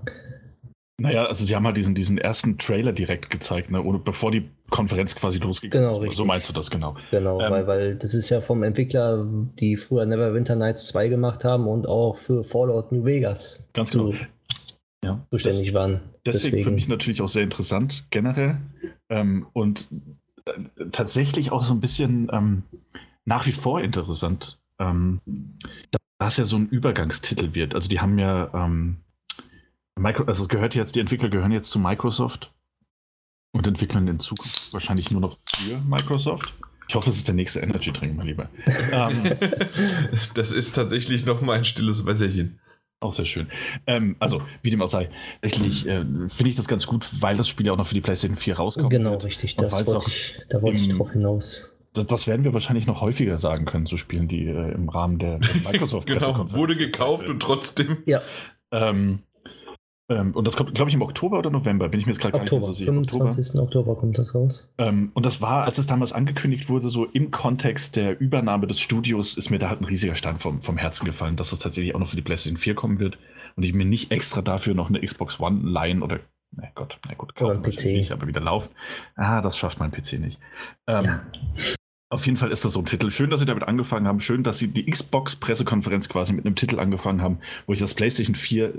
Naja, 0.98 1.26
also 1.26 1.44
sie 1.44 1.54
haben 1.54 1.66
halt 1.66 1.76
diesen, 1.76 1.94
diesen 1.94 2.16
ersten 2.16 2.56
Trailer 2.56 2.92
direkt 2.92 3.28
gezeigt, 3.28 3.70
ne, 3.70 3.82
ohne, 3.82 3.98
bevor 3.98 4.30
die 4.30 4.48
Konferenz 4.70 5.14
quasi 5.14 5.38
losgegangen 5.38 5.86
genau, 5.86 5.98
ist. 5.98 6.02
Richtig. 6.04 6.16
So 6.16 6.24
meinst 6.24 6.48
du 6.48 6.54
das, 6.54 6.70
genau. 6.70 6.96
Genau, 7.10 7.40
ähm, 7.40 7.52
weil, 7.52 7.66
weil 7.66 7.94
das 7.96 8.14
ist 8.14 8.30
ja 8.30 8.40
vom 8.40 8.62
Entwickler, 8.62 9.26
die 9.58 9.76
früher 9.76 10.06
Neverwinter 10.06 10.56
Nights 10.56 10.88
2 10.88 11.08
gemacht 11.08 11.44
haben 11.44 11.66
und 11.66 11.86
auch 11.86 12.16
für 12.16 12.44
Fallout 12.44 12.92
New 12.92 13.04
Vegas 13.04 13.68
ganz 13.74 13.90
zu, 13.90 14.10
genau. 14.10 14.26
ja, 15.04 15.26
zuständig 15.30 15.66
das, 15.66 15.74
waren. 15.74 16.00
Deswegen, 16.24 16.62
finde 16.62 16.78
ich 16.78 16.88
natürlich 16.88 17.20
auch 17.20 17.28
sehr 17.28 17.42
interessant, 17.42 18.06
generell. 18.10 18.56
Ähm, 19.10 19.46
und 19.52 19.88
äh, 20.46 20.86
tatsächlich 20.92 21.52
auch 21.52 21.62
so 21.62 21.74
ein 21.74 21.80
bisschen 21.80 22.28
ähm, 22.32 22.62
nach 23.26 23.44
wie 23.44 23.52
vor 23.52 23.82
interessant, 23.82 24.58
ähm, 24.78 25.20
dass 26.18 26.34
es 26.34 26.36
ja 26.38 26.44
so 26.44 26.56
ein 26.56 26.68
Übergangstitel 26.68 27.54
wird. 27.54 27.74
Also 27.74 27.88
die 27.88 28.00
haben 28.00 28.18
ja 28.18 28.50
ähm, 28.54 28.98
Micro, 29.98 30.24
also 30.24 30.44
es 30.44 30.48
gehört 30.48 30.74
jetzt, 30.74 30.96
die 30.96 31.00
Entwickler 31.00 31.28
gehören 31.28 31.52
jetzt 31.52 31.70
zu 31.70 31.78
Microsoft 31.78 32.54
und 33.52 33.66
entwickeln 33.66 34.08
in 34.08 34.18
Zukunft 34.18 34.72
wahrscheinlich 34.72 35.10
nur 35.10 35.20
noch 35.20 35.36
für 35.44 35.78
Microsoft. 35.86 36.54
Ich 36.88 36.94
hoffe, 36.94 37.10
es 37.10 37.16
ist 37.16 37.26
der 37.26 37.34
nächste 37.34 37.60
Energy 37.60 37.92
Drink, 37.92 38.16
mein 38.16 38.26
Lieber. 38.26 38.48
ähm, 38.92 39.24
das 40.34 40.52
ist 40.52 40.72
tatsächlich 40.72 41.26
noch 41.26 41.40
mal 41.40 41.58
ein 41.58 41.64
stilles 41.64 42.06
Wässerchen. 42.06 42.60
Auch 43.00 43.12
sehr 43.12 43.24
schön. 43.24 43.48
Ähm, 43.86 44.16
also, 44.20 44.40
wie 44.62 44.70
dem 44.70 44.80
auch 44.80 44.88
sei, 44.88 45.10
tatsächlich 45.42 45.86
äh, 45.86 46.04
finde 46.28 46.50
ich 46.50 46.56
das 46.56 46.68
ganz 46.68 46.86
gut, 46.86 47.08
weil 47.20 47.36
das 47.36 47.48
Spiel 47.48 47.66
ja 47.66 47.72
auch 47.72 47.76
noch 47.76 47.86
für 47.86 47.94
die 47.94 48.00
PlayStation 48.00 48.36
4 48.36 48.56
rauskommt. 48.56 48.90
Genau, 48.90 49.12
wird. 49.12 49.24
richtig. 49.24 49.56
Das 49.56 49.72
wollte 49.72 50.08
ich, 50.08 50.36
da 50.48 50.62
wollte 50.62 50.80
ich 50.80 50.88
drauf 50.88 51.10
hinaus. 51.10 51.75
Das, 52.04 52.26
werden 52.26 52.44
wir 52.44 52.52
wahrscheinlich 52.52 52.86
noch 52.86 53.00
häufiger 53.00 53.38
sagen 53.38 53.64
können, 53.64 53.86
so 53.86 53.96
Spielen, 53.96 54.28
die 54.28 54.46
äh, 54.46 54.72
im 54.72 54.88
Rahmen 54.88 55.18
der, 55.18 55.38
der 55.38 55.54
Microsoft 55.72 56.06
genau, 56.06 56.52
wurde 56.52 56.76
gekauft 56.76 57.28
und 57.28 57.40
trotzdem. 57.40 57.98
Ja. 58.06 58.20
Ähm, 58.72 59.20
ähm, 60.08 60.32
und 60.34 60.46
das 60.46 60.56
kommt, 60.56 60.72
glaube 60.74 60.88
ich, 60.88 60.94
im 60.94 61.02
Oktober 61.02 61.38
oder 61.38 61.50
November, 61.50 61.88
bin 61.88 61.98
ich 61.98 62.06
mir 62.06 62.12
jetzt 62.12 62.20
gerade 62.20 62.32
gar 62.32 62.42
nicht 62.42 62.50
so 62.50 62.72
sicher. 62.72 62.92
25. 62.92 63.48
Oktober. 63.48 63.62
Oktober 63.64 63.96
kommt 63.96 64.18
das 64.18 64.34
raus. 64.34 64.72
Ähm, 64.78 65.10
und 65.14 65.26
das 65.26 65.40
war, 65.42 65.64
als 65.64 65.78
es 65.78 65.86
damals 65.86 66.12
angekündigt 66.12 66.68
wurde, 66.68 66.90
so 66.90 67.04
im 67.06 67.32
Kontext 67.32 67.96
der 67.96 68.20
Übernahme 68.20 68.68
des 68.68 68.80
Studios, 68.80 69.36
ist 69.36 69.50
mir 69.50 69.58
da 69.58 69.68
halt 69.68 69.80
ein 69.80 69.84
riesiger 69.84 70.14
Stein 70.14 70.38
vom, 70.38 70.62
vom 70.62 70.76
Herzen 70.76 71.04
gefallen, 71.06 71.34
dass 71.34 71.50
das 71.50 71.58
tatsächlich 71.58 71.94
auch 71.94 71.98
noch 71.98 72.06
für 72.06 72.16
die 72.16 72.22
PlayStation 72.22 72.56
4 72.56 72.74
kommen 72.76 73.00
wird 73.00 73.18
und 73.56 73.64
ich 73.64 73.74
mir 73.74 73.84
nicht 73.84 74.12
extra 74.12 74.42
dafür 74.42 74.74
noch 74.74 74.90
eine 74.90 75.00
Xbox 75.00 75.40
One 75.40 75.68
leihen 75.68 76.02
oder, 76.02 76.20
na 76.52 76.68
Gott, 76.76 76.98
na 77.08 77.14
gut, 77.14 77.34
kaufen 77.34 77.62
PC. 77.62 77.86
nicht, 77.86 78.12
aber 78.12 78.28
wieder 78.28 78.40
laufen. 78.40 78.70
Ah, 79.16 79.40
das 79.40 79.58
schafft 79.58 79.80
mein 79.80 79.90
PC 79.90 80.20
nicht. 80.20 80.38
Ähm, 80.86 81.04
ja. 81.04 81.22
Auf 82.08 82.24
jeden 82.24 82.36
Fall 82.36 82.52
ist 82.52 82.64
das 82.64 82.74
so 82.74 82.80
ein 82.80 82.86
Titel. 82.86 83.10
Schön, 83.10 83.30
dass 83.30 83.40
sie 83.40 83.46
damit 83.46 83.64
angefangen 83.64 84.06
haben. 84.06 84.20
Schön, 84.20 84.44
dass 84.44 84.58
sie 84.58 84.68
die 84.68 84.88
Xbox-Pressekonferenz 84.88 86.08
quasi 86.08 86.32
mit 86.32 86.46
einem 86.46 86.54
Titel 86.54 86.78
angefangen 86.78 87.20
haben, 87.20 87.40
wo 87.66 87.72
ich 87.72 87.80
das 87.80 87.94
PlayStation 87.94 88.36
4 88.36 88.74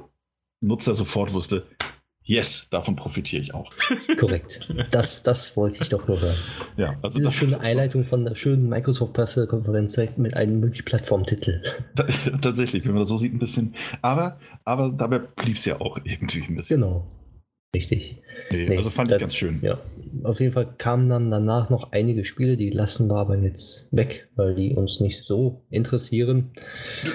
Nutzer 0.61 0.95
sofort 0.95 1.33
wusste, 1.33 1.67
yes, 2.23 2.67
davon 2.69 2.95
profitiere 2.95 3.41
ich 3.41 3.53
auch. 3.53 3.71
Korrekt. 4.17 4.67
Das, 4.91 5.23
das 5.23 5.55
wollte 5.57 5.83
ich 5.83 5.89
doch 5.89 6.07
nur 6.07 6.21
hören. 6.21 6.37
Ja, 6.77 6.95
also 7.01 7.19
Diese 7.19 7.31
schöne 7.31 7.59
Einleitung 7.59 8.03
von 8.03 8.23
der 8.23 8.35
schönen 8.35 8.69
Microsoft-Pressekonferenz 8.69 9.97
mit 10.17 10.35
einem 10.35 10.59
Multiplattform-Titel. 10.61 11.61
Tatsächlich, 12.41 12.85
wenn 12.85 12.91
man 12.91 13.01
das 13.01 13.09
so 13.09 13.17
sieht, 13.17 13.33
ein 13.33 13.39
bisschen. 13.39 13.75
Aber, 14.01 14.39
aber 14.63 14.89
dabei 14.89 15.19
blieb 15.19 15.57
es 15.57 15.65
ja 15.65 15.81
auch 15.81 15.97
irgendwie 16.03 16.43
ein 16.43 16.55
bisschen. 16.55 16.81
Genau. 16.81 17.05
Richtig. 17.77 18.17
Nee, 18.51 18.65
nee, 18.69 18.77
also 18.77 18.89
fand 18.89 19.11
ich 19.11 19.19
ganz 19.19 19.35
schön. 19.35 19.59
Ja, 19.61 19.77
auf 20.23 20.39
jeden 20.39 20.53
Fall 20.53 20.73
kamen 20.77 21.09
dann 21.09 21.29
danach 21.29 21.69
noch 21.69 21.91
einige 21.91 22.25
Spiele, 22.25 22.57
die 22.57 22.71
lassen 22.71 23.07
wir 23.07 23.17
aber 23.17 23.37
jetzt 23.37 23.87
weg, 23.91 24.29
weil 24.35 24.55
die 24.55 24.73
uns 24.73 24.99
nicht 24.99 25.25
so 25.25 25.61
interessieren. 25.69 26.51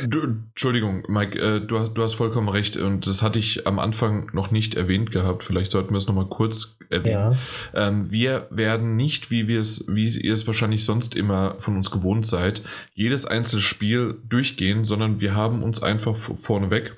Du, 0.07 0.20
Entschuldigung, 0.22 1.03
Mike, 1.09 1.38
äh, 1.38 1.61
du, 1.61 1.81
hast, 1.81 1.94
du 1.94 2.03
hast 2.03 2.14
vollkommen 2.14 2.48
recht 2.48 2.77
und 2.77 3.09
das 3.09 3.22
hatte 3.22 3.40
ich 3.40 3.66
am 3.66 3.81
Anfang 3.81 4.31
noch 4.35 4.53
nicht 4.53 4.77
erwähnt 4.77 5.11
gehabt. 5.11 5.42
Vielleicht 5.42 5.72
sollten 5.72 5.90
wir 5.90 5.98
es 5.98 6.07
nochmal 6.07 6.27
kurz 6.27 6.79
erwähnen. 6.90 7.37
Ja. 7.75 7.88
Ähm, 7.88 8.12
wir 8.12 8.46
werden 8.51 8.94
nicht, 8.94 9.33
wie 9.33 9.48
wir 9.48 9.61
es, 9.61 9.87
wie 9.88 10.09
ihr 10.09 10.33
es 10.33 10.46
wahrscheinlich 10.46 10.85
sonst 10.85 11.16
immer 11.16 11.57
von 11.59 11.77
uns 11.77 11.90
gewohnt 11.90 12.25
seid, 12.25 12.62
jedes 12.94 13.27
einzelne 13.27 13.62
Spiel 13.62 14.16
durchgehen, 14.29 14.85
sondern 14.85 15.20
wir 15.20 15.35
haben 15.35 15.64
uns 15.64 15.83
einfach 15.83 16.16
vorneweg 16.16 16.92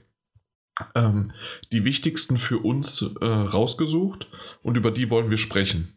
ähm, 0.95 1.33
die 1.73 1.85
wichtigsten 1.85 2.37
für 2.37 2.59
uns 2.59 3.03
äh, 3.21 3.25
rausgesucht 3.25 4.29
und 4.63 4.77
über 4.77 4.91
die 4.91 5.11
wollen 5.11 5.31
wir 5.31 5.37
sprechen. 5.37 5.95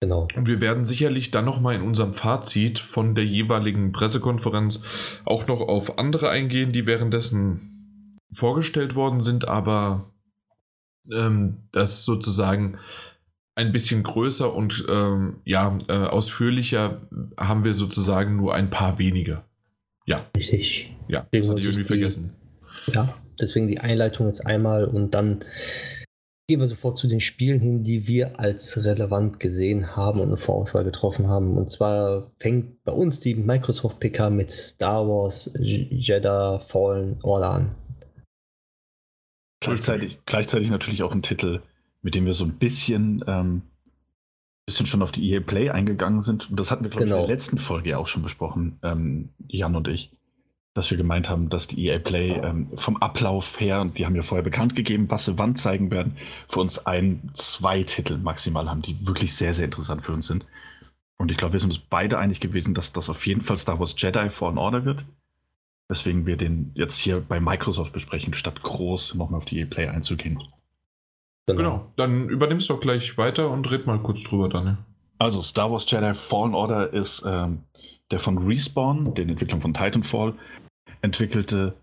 Genau. 0.00 0.26
Und 0.34 0.48
wir 0.48 0.60
werden 0.60 0.84
sicherlich 0.84 1.30
dann 1.30 1.44
nochmal 1.44 1.76
in 1.76 1.82
unserem 1.82 2.12
Fazit 2.12 2.80
von 2.80 3.14
der 3.14 3.24
jeweiligen 3.24 3.92
Pressekonferenz 3.92 4.82
auch 5.24 5.46
noch 5.46 5.60
auf 5.60 5.98
andere 5.98 6.28
eingehen, 6.28 6.72
die 6.72 6.86
währenddessen 6.86 8.18
vorgestellt 8.32 8.96
worden 8.96 9.20
sind, 9.20 9.46
aber 9.46 10.12
ähm, 11.12 11.68
das 11.70 12.04
sozusagen 12.04 12.78
ein 13.54 13.70
bisschen 13.70 14.02
größer 14.02 14.52
und 14.52 14.84
ähm, 14.88 15.36
ja, 15.44 15.78
äh, 15.88 15.92
ausführlicher 15.92 17.02
haben 17.36 17.62
wir 17.62 17.74
sozusagen 17.74 18.36
nur 18.36 18.54
ein 18.54 18.70
paar 18.70 18.98
wenige. 18.98 19.44
Ja. 20.06 20.26
Richtig. 20.36 20.96
Ja, 21.06 21.26
das 21.30 21.48
hatte 21.48 21.60
ich 21.60 21.66
irgendwie 21.66 21.84
vergessen. 21.84 22.32
Ja, 22.86 23.14
deswegen 23.40 23.68
die 23.68 23.80
Einleitung 23.80 24.26
jetzt 24.26 24.46
einmal 24.46 24.84
und 24.84 25.14
dann 25.14 25.44
Gehen 26.48 26.58
wir 26.58 26.66
sofort 26.66 26.98
zu 26.98 27.06
den 27.06 27.20
Spielen 27.20 27.60
hin, 27.60 27.84
die 27.84 28.08
wir 28.08 28.40
als 28.40 28.84
relevant 28.84 29.38
gesehen 29.38 29.94
haben 29.94 30.18
und 30.18 30.26
eine 30.26 30.36
Vorauswahl 30.36 30.82
getroffen 30.82 31.28
haben. 31.28 31.56
Und 31.56 31.70
zwar 31.70 32.32
fängt 32.40 32.82
bei 32.82 32.90
uns 32.90 33.20
die 33.20 33.36
Microsoft 33.36 34.00
PK 34.00 34.28
mit 34.28 34.50
Star 34.50 35.06
Wars 35.06 35.54
Jedi 35.58 36.58
Fallen 36.66 37.20
Order 37.22 37.50
an. 37.50 37.74
Gleichzeitig, 39.60 40.18
gleichzeitig 40.26 40.70
natürlich 40.70 41.04
auch 41.04 41.12
ein 41.12 41.22
Titel, 41.22 41.62
mit 42.02 42.16
dem 42.16 42.26
wir 42.26 42.34
so 42.34 42.44
ein 42.44 42.58
bisschen, 42.58 43.22
ähm, 43.28 43.62
bisschen 44.66 44.86
schon 44.86 45.02
auf 45.02 45.12
die 45.12 45.30
EA 45.30 45.40
Play 45.40 45.70
eingegangen 45.70 46.22
sind. 46.22 46.50
Und 46.50 46.58
das 46.58 46.72
hatten 46.72 46.82
wir, 46.82 46.90
glaube 46.90 47.04
genau. 47.04 47.16
ich, 47.16 47.22
in 47.22 47.26
der 47.28 47.28
genau. 47.28 47.34
letzten 47.34 47.58
Folge 47.58 47.90
ja 47.90 47.98
auch 47.98 48.08
schon 48.08 48.24
besprochen, 48.24 48.80
ähm, 48.82 49.28
Jan 49.46 49.76
und 49.76 49.86
ich 49.86 50.10
dass 50.74 50.90
wir 50.90 50.96
gemeint 50.96 51.28
haben, 51.28 51.48
dass 51.50 51.68
die 51.68 51.86
EA 51.86 51.98
Play 51.98 52.30
ähm, 52.30 52.68
vom 52.74 52.96
Ablauf 52.96 53.60
her, 53.60 53.80
und 53.82 53.98
die 53.98 54.06
haben 54.06 54.16
ja 54.16 54.22
vorher 54.22 54.42
bekannt 54.42 54.74
gegeben, 54.74 55.10
was 55.10 55.26
sie 55.26 55.38
wann 55.38 55.54
zeigen 55.56 55.90
werden, 55.90 56.16
für 56.48 56.60
uns 56.60 56.86
ein, 56.86 57.30
zwei 57.34 57.82
Titel 57.82 58.16
maximal 58.16 58.70
haben, 58.70 58.82
die 58.82 59.06
wirklich 59.06 59.34
sehr, 59.34 59.52
sehr 59.52 59.66
interessant 59.66 60.02
für 60.02 60.12
uns 60.12 60.26
sind. 60.26 60.46
Und 61.18 61.30
ich 61.30 61.36
glaube, 61.36 61.52
wir 61.52 61.60
sind 61.60 61.70
uns 61.70 61.78
beide 61.78 62.18
einig 62.18 62.40
gewesen, 62.40 62.74
dass 62.74 62.92
das 62.92 63.10
auf 63.10 63.26
jeden 63.26 63.42
Fall 63.42 63.58
Star 63.58 63.78
Wars 63.78 63.94
Jedi 63.98 64.30
Fallen 64.30 64.58
Order 64.58 64.84
wird. 64.84 65.04
Weswegen 65.88 66.24
wir 66.26 66.36
den 66.36 66.72
jetzt 66.74 66.98
hier 66.98 67.20
bei 67.20 67.38
Microsoft 67.38 67.92
besprechen, 67.92 68.32
statt 68.32 68.62
groß 68.62 69.14
nochmal 69.14 69.38
auf 69.38 69.44
die 69.44 69.60
EA 69.60 69.66
Play 69.66 69.88
einzugehen. 69.88 70.42
Genau. 71.46 71.58
genau. 71.58 71.92
Dann 71.96 72.30
übernimmst 72.30 72.70
du 72.70 72.74
doch 72.74 72.80
gleich 72.80 73.18
weiter 73.18 73.50
und 73.50 73.70
red 73.70 73.86
mal 73.86 73.98
kurz 73.98 74.24
drüber, 74.24 74.48
Daniel. 74.48 74.78
Also, 75.18 75.42
Star 75.42 75.70
Wars 75.70 75.88
Jedi 75.88 76.14
Fallen 76.14 76.54
Order 76.54 76.92
ist 76.92 77.22
ähm, 77.26 77.60
der 78.10 78.18
von 78.18 78.38
Respawn, 78.38 79.14
den 79.14 79.28
Entwicklern 79.28 79.60
von 79.60 79.74
Titanfall, 79.74 80.34
entwickelte 81.02 81.74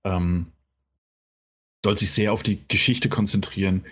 Ähm, 0.05 0.47
soll 1.85 1.99
sich 1.99 2.13
sehr 2.13 2.33
auf 2.33 2.43
die 2.43 2.67
Geschichte 2.69 3.09
konzentrieren 3.09 3.85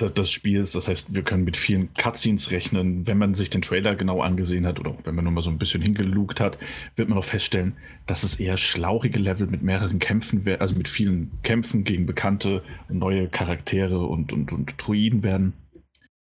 des 0.00 0.30
Spiels. 0.30 0.72
Das 0.72 0.88
heißt, 0.88 1.14
wir 1.14 1.22
können 1.22 1.44
mit 1.44 1.56
vielen 1.56 1.92
Cutscenes 1.94 2.50
rechnen. 2.50 3.06
Wenn 3.06 3.18
man 3.18 3.34
sich 3.34 3.50
den 3.50 3.62
Trailer 3.62 3.94
genau 3.94 4.20
angesehen 4.20 4.66
hat 4.66 4.80
oder 4.80 4.96
wenn 5.04 5.14
man 5.14 5.24
nur 5.24 5.32
mal 5.32 5.42
so 5.42 5.50
ein 5.50 5.58
bisschen 5.58 5.82
hingelugt 5.82 6.40
hat, 6.40 6.58
wird 6.96 7.08
man 7.08 7.18
auch 7.18 7.24
feststellen, 7.24 7.76
dass 8.06 8.22
es 8.22 8.40
eher 8.40 8.56
schlauchige 8.56 9.18
Level 9.18 9.46
mit 9.46 9.62
mehreren 9.62 9.98
Kämpfen, 9.98 10.44
also 10.58 10.74
mit 10.74 10.88
vielen 10.88 11.30
Kämpfen 11.42 11.84
gegen 11.84 12.06
bekannte 12.06 12.62
neue 12.88 13.28
Charaktere 13.28 14.00
und, 14.00 14.32
und, 14.32 14.52
und 14.52 14.74
Druiden 14.78 15.22
werden. 15.22 15.52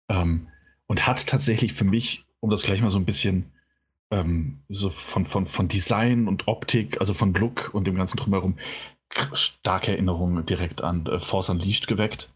Ähm, 0.10 0.48
und 0.88 1.06
hat 1.06 1.28
tatsächlich 1.28 1.74
für 1.74 1.86
mich, 1.86 2.26
um 2.40 2.50
das 2.50 2.64
gleich 2.64 2.82
mal 2.82 2.90
so 2.90 2.98
ein 2.98 3.06
bisschen 3.06 3.52
ähm, 4.10 4.60
so 4.70 4.90
von, 4.90 5.26
von, 5.26 5.46
von 5.46 5.68
Design 5.68 6.28
und 6.28 6.48
Optik, 6.48 7.00
also 7.00 7.14
von 7.14 7.34
Look 7.36 7.70
und 7.74 7.86
dem 7.86 7.96
ganzen 7.96 8.18
drumherum, 8.18 8.58
starke 9.34 9.92
Erinnerungen 9.92 10.46
direkt 10.48 10.82
an 10.82 11.06
äh, 11.06 11.20
Force 11.20 11.50
Unleashed 11.50 11.88
geweckt 11.88 12.32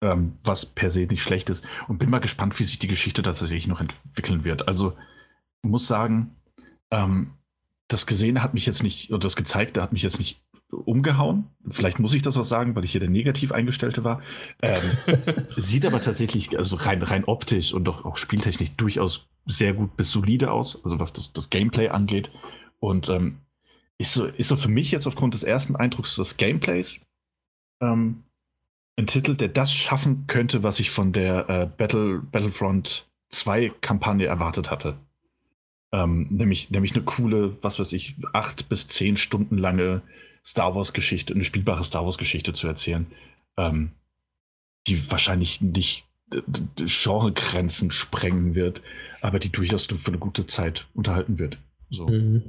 ähm, 0.00 0.38
was 0.44 0.66
per 0.66 0.90
se 0.90 1.06
nicht 1.06 1.22
schlecht 1.22 1.50
ist. 1.50 1.66
Und 1.88 1.98
bin 1.98 2.10
mal 2.10 2.18
gespannt, 2.18 2.58
wie 2.58 2.64
sich 2.64 2.78
die 2.78 2.88
Geschichte 2.88 3.22
tatsächlich 3.22 3.66
noch 3.66 3.80
entwickeln 3.80 4.44
wird. 4.44 4.68
Also 4.68 4.94
muss 5.62 5.86
sagen, 5.86 6.36
ähm, 6.90 7.32
das 7.88 8.06
Gesehene 8.06 8.42
hat 8.42 8.54
mich 8.54 8.66
jetzt 8.66 8.82
nicht, 8.82 9.10
oder 9.10 9.20
das 9.20 9.36
Gezeigte 9.36 9.82
hat 9.82 9.92
mich 9.92 10.02
jetzt 10.02 10.18
nicht 10.18 10.42
umgehauen. 10.70 11.46
Vielleicht 11.70 12.00
muss 12.00 12.14
ich 12.14 12.22
das 12.22 12.36
auch 12.36 12.44
sagen, 12.44 12.74
weil 12.74 12.84
ich 12.84 12.92
hier 12.92 13.00
der 13.00 13.10
negativ 13.10 13.52
eingestellte 13.52 14.04
war. 14.04 14.20
Ähm, 14.62 14.82
sieht 15.56 15.86
aber 15.86 16.00
tatsächlich, 16.00 16.58
also 16.58 16.76
rein, 16.76 17.02
rein 17.02 17.24
optisch 17.24 17.72
und 17.72 17.88
auch, 17.88 18.04
auch 18.04 18.16
spieltechnisch 18.16 18.72
durchaus 18.76 19.28
sehr 19.46 19.74
gut 19.74 19.96
bis 19.96 20.10
solide 20.10 20.50
aus, 20.50 20.82
also 20.84 20.98
was 20.98 21.12
das, 21.12 21.32
das 21.32 21.50
Gameplay 21.50 21.88
angeht. 21.88 22.30
Und 22.80 23.08
ähm, 23.08 23.38
ist, 23.98 24.12
so, 24.12 24.26
ist 24.26 24.48
so 24.48 24.56
für 24.56 24.68
mich 24.68 24.90
jetzt 24.90 25.06
aufgrund 25.06 25.34
des 25.34 25.44
ersten 25.44 25.76
Eindrucks 25.76 26.16
des 26.16 26.36
Gameplays 26.36 27.00
ähm, 27.80 28.24
ein 28.96 29.06
Titel, 29.06 29.36
der 29.36 29.48
das 29.48 29.72
schaffen 29.72 30.26
könnte, 30.26 30.62
was 30.62 30.80
ich 30.80 30.90
von 30.90 31.12
der 31.12 31.48
äh, 31.48 31.66
Battle, 31.66 32.20
Battlefront 32.20 33.06
2 33.28 33.72
Kampagne 33.80 34.26
erwartet 34.26 34.70
hatte. 34.70 34.96
Ähm, 35.92 36.26
nämlich, 36.30 36.70
nämlich 36.70 36.94
eine 36.94 37.04
coole, 37.04 37.56
was 37.62 37.78
weiß 37.78 37.92
ich, 37.92 38.16
acht 38.32 38.68
bis 38.68 38.88
zehn 38.88 39.16
Stunden 39.16 39.58
lange 39.58 40.02
Star 40.44 40.74
Wars 40.74 40.92
Geschichte, 40.92 41.34
eine 41.34 41.44
spielbare 41.44 41.84
Star 41.84 42.04
Wars 42.04 42.18
Geschichte 42.18 42.52
zu 42.52 42.66
erzählen, 42.66 43.06
ähm, 43.56 43.92
die 44.86 45.10
wahrscheinlich 45.10 45.60
nicht 45.60 46.04
Genregrenzen 46.76 47.90
sprengen 47.90 48.54
wird, 48.54 48.82
aber 49.20 49.38
die 49.38 49.50
durchaus 49.50 49.86
für 49.86 50.08
eine 50.08 50.18
gute 50.18 50.46
Zeit 50.46 50.88
unterhalten 50.94 51.38
wird. 51.38 51.58
So. 51.90 52.06
Mhm. 52.06 52.42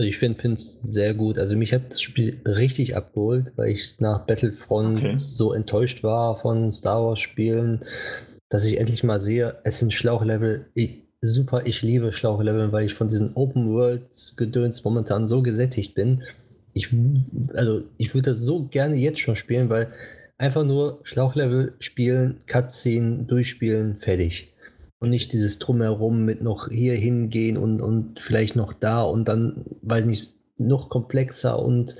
Also 0.00 0.08
ich 0.08 0.16
finde 0.16 0.54
es 0.54 0.80
sehr 0.80 1.12
gut. 1.12 1.36
Also 1.36 1.54
mich 1.56 1.74
hat 1.74 1.90
das 1.90 2.00
Spiel 2.00 2.40
richtig 2.46 2.96
abgeholt, 2.96 3.52
weil 3.56 3.72
ich 3.72 4.00
nach 4.00 4.24
Battlefront 4.24 4.96
okay. 4.96 5.12
so 5.18 5.52
enttäuscht 5.52 6.02
war 6.02 6.40
von 6.40 6.72
Star 6.72 7.04
Wars 7.04 7.20
Spielen, 7.20 7.84
dass 8.48 8.64
ich 8.64 8.78
endlich 8.78 9.04
mal 9.04 9.20
sehe, 9.20 9.58
es 9.62 9.78
sind 9.78 9.92
Schlauchlevel. 9.92 10.64
Ich, 10.72 11.02
super, 11.20 11.66
ich 11.66 11.82
liebe 11.82 12.12
Schlauchlevel, 12.12 12.72
weil 12.72 12.86
ich 12.86 12.94
von 12.94 13.10
diesen 13.10 13.36
Open 13.36 13.68
Worlds 13.74 14.38
Gedöns 14.38 14.82
momentan 14.84 15.26
so 15.26 15.42
gesättigt 15.42 15.94
bin. 15.94 16.22
Ich, 16.72 16.88
also 17.52 17.82
ich 17.98 18.14
würde 18.14 18.30
das 18.30 18.40
so 18.40 18.68
gerne 18.68 18.96
jetzt 18.96 19.20
schon 19.20 19.36
spielen, 19.36 19.68
weil 19.68 19.88
einfach 20.38 20.64
nur 20.64 21.00
Schlauchlevel 21.02 21.74
spielen, 21.78 22.40
Cutscene 22.46 23.24
durchspielen, 23.24 23.98
fertig 24.00 24.49
und 25.00 25.10
nicht 25.10 25.32
dieses 25.32 25.58
Drumherum 25.58 26.24
mit 26.24 26.42
noch 26.42 26.68
hier 26.68 26.94
hingehen 26.94 27.56
und, 27.56 27.80
und 27.80 28.20
vielleicht 28.20 28.54
noch 28.54 28.72
da 28.72 29.02
und 29.02 29.26
dann, 29.26 29.64
weiß 29.82 30.04
nicht, 30.04 30.34
noch 30.58 30.90
komplexer 30.90 31.58
und 31.58 31.96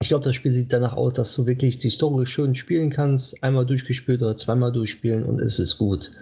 ich 0.00 0.08
glaube, 0.08 0.24
das 0.24 0.34
Spiel 0.34 0.52
sieht 0.52 0.72
danach 0.72 0.94
aus, 0.94 1.14
dass 1.14 1.34
du 1.34 1.46
wirklich 1.46 1.78
die 1.78 1.90
Story 1.90 2.26
schön 2.26 2.54
spielen 2.54 2.90
kannst, 2.90 3.42
einmal 3.42 3.64
durchgespielt 3.64 4.22
oder 4.22 4.36
zweimal 4.36 4.72
durchspielen 4.72 5.24
und 5.24 5.40
es 5.40 5.58
ist 5.58 5.78
gut. 5.78 6.12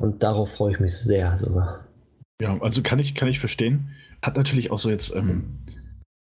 Und 0.00 0.22
darauf 0.22 0.52
freue 0.52 0.72
ich 0.72 0.80
mich 0.80 0.94
sehr 0.94 1.36
sogar. 1.38 1.88
Ja, 2.40 2.60
also 2.60 2.82
kann 2.82 2.98
ich, 2.98 3.14
kann 3.14 3.28
ich 3.28 3.40
verstehen. 3.40 3.90
Hat 4.22 4.36
natürlich 4.36 4.70
auch 4.70 4.78
so 4.78 4.90
jetzt, 4.90 5.14
ähm, 5.14 5.58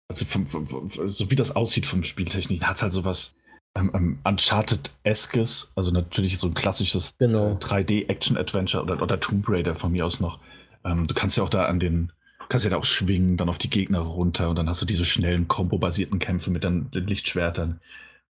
also 0.09 0.25
vom, 0.25 0.47
vom, 0.47 0.91
so 0.91 1.31
wie 1.31 1.37
das 1.37 1.57
aussieht 1.57 1.87
vom 1.87 2.03
Spieltechnik, 2.03 2.63
hat 2.63 2.77
es 2.77 2.83
halt 2.83 2.93
sowas 2.93 3.35
ähm, 3.77 3.91
ähm, 3.95 4.19
Uncharted-eskes, 4.25 5.73
also 5.77 5.91
natürlich 5.91 6.39
so 6.39 6.49
ein 6.49 6.55
klassisches 6.55 7.17
genau. 7.19 7.57
3D-Action-Adventure 7.61 8.83
oder, 8.83 9.01
oder 9.01 9.21
Tomb 9.21 9.49
Raider 9.49 9.77
von 9.77 9.93
mir 9.93 10.07
aus 10.07 10.21
noch. 10.21 10.41
Ähm, 10.85 11.07
du 11.07 11.15
kannst 11.15 11.37
ja 11.37 11.45
auch 11.45 11.49
da 11.49 11.67
an 11.67 11.79
den, 11.79 12.13
kannst 12.49 12.65
ja 12.65 12.71
da 12.71 12.77
auch 12.77 12.85
schwingen, 12.85 13.37
dann 13.37 13.49
auf 13.49 13.59
die 13.59 13.71
Gegner 13.71 14.01
runter 14.01 14.51
und 14.51 14.57
dann 14.57 14.69
hast 14.69 14.83
du 14.83 14.87
diese 14.87 15.05
schnellen 15.05 15.47
Combo-basierten 15.47 16.19
Kämpfe 16.19 16.51
mit 16.51 16.65
den, 16.65 16.91
den 16.91 17.07
Lichtschwertern. 17.07 17.81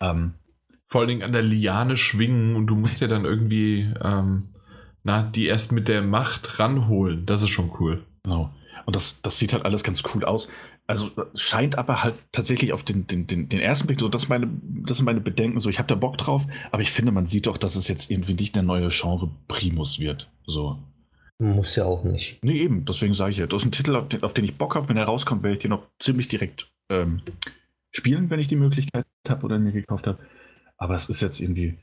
Ähm, 0.02 0.34
Vor 0.88 1.02
allen 1.02 1.08
Dingen 1.08 1.24
an 1.24 1.32
der 1.32 1.44
Liane 1.44 1.96
schwingen 1.96 2.56
und 2.56 2.68
du 2.68 2.76
musst 2.76 3.00
ja 3.00 3.08
dann 3.08 3.24
irgendwie, 3.24 3.90
ähm, 4.04 4.50
na, 5.04 5.24
die 5.24 5.46
erst 5.46 5.72
mit 5.72 5.88
der 5.88 6.02
Macht 6.02 6.60
ranholen. 6.60 7.26
Das 7.26 7.42
ist 7.42 7.50
schon 7.50 7.72
cool. 7.80 8.04
Genau. 8.24 8.54
Und 8.86 8.96
das, 8.96 9.22
das 9.22 9.38
sieht 9.38 9.54
halt 9.54 9.64
alles 9.64 9.84
ganz 9.84 10.04
cool 10.14 10.26
aus. 10.26 10.50
Also 10.88 11.10
scheint 11.36 11.78
aber 11.78 12.04
halt 12.04 12.16
tatsächlich 12.32 12.74
auf 12.74 12.84
den, 12.84 13.08
den, 13.08 13.26
den, 13.26 13.48
den 13.48 13.60
ersten 13.60 13.88
Blick, 13.88 14.00
so 14.00 14.10
das, 14.10 14.28
meine, 14.28 14.50
das 14.62 14.98
sind 14.98 15.06
meine 15.06 15.22
Bedenken, 15.22 15.60
so 15.60 15.70
ich 15.70 15.80
habe 15.80 15.88
da 15.88 15.96
Bock 15.96 16.18
drauf, 16.18 16.46
aber 16.72 16.82
ich 16.82 16.92
finde, 16.92 17.12
man 17.12 17.28
sieht 17.28 17.48
doch, 17.48 17.58
dass 17.58 17.76
es 17.76 17.88
jetzt 17.88 18.12
irgendwie 18.12 18.34
nicht 18.34 18.56
der 18.56 18.64
neue 18.64 18.90
Genre 18.90 19.30
Primus 19.48 20.00
wird. 20.00 20.30
So. 20.46 20.80
Muss 21.42 21.76
ja 21.76 21.86
auch 21.86 22.04
nicht. 22.04 22.38
Nee, 22.44 22.60
eben, 22.60 22.86
deswegen 22.86 23.16
sage 23.16 23.32
ich 23.32 23.38
ja, 23.38 23.48
das 23.48 23.62
ist 23.62 23.68
ein 23.68 23.72
Titel, 23.72 23.96
auf 23.96 24.10
den, 24.10 24.22
auf 24.22 24.34
den 24.34 24.46
ich 24.46 24.58
Bock 24.58 24.76
habe. 24.76 24.90
Wenn 24.90 24.98
er 24.98 25.06
rauskommt, 25.06 25.42
werde 25.42 25.56
ich 25.56 25.62
den 25.62 25.72
noch 25.72 25.88
ziemlich 25.98 26.28
direkt 26.28 26.72
ähm, 26.90 27.22
spielen, 27.90 28.30
wenn 28.30 28.40
ich 28.40 28.48
die 28.48 28.56
Möglichkeit 28.56 29.06
habe 29.28 29.46
oder 29.46 29.58
mir 29.58 29.72
gekauft 29.72 30.06
habe. 30.06 30.20
Aber 30.78 30.96
es 30.96 31.10
ist 31.10 31.22
jetzt 31.22 31.40
irgendwie. 31.40 31.78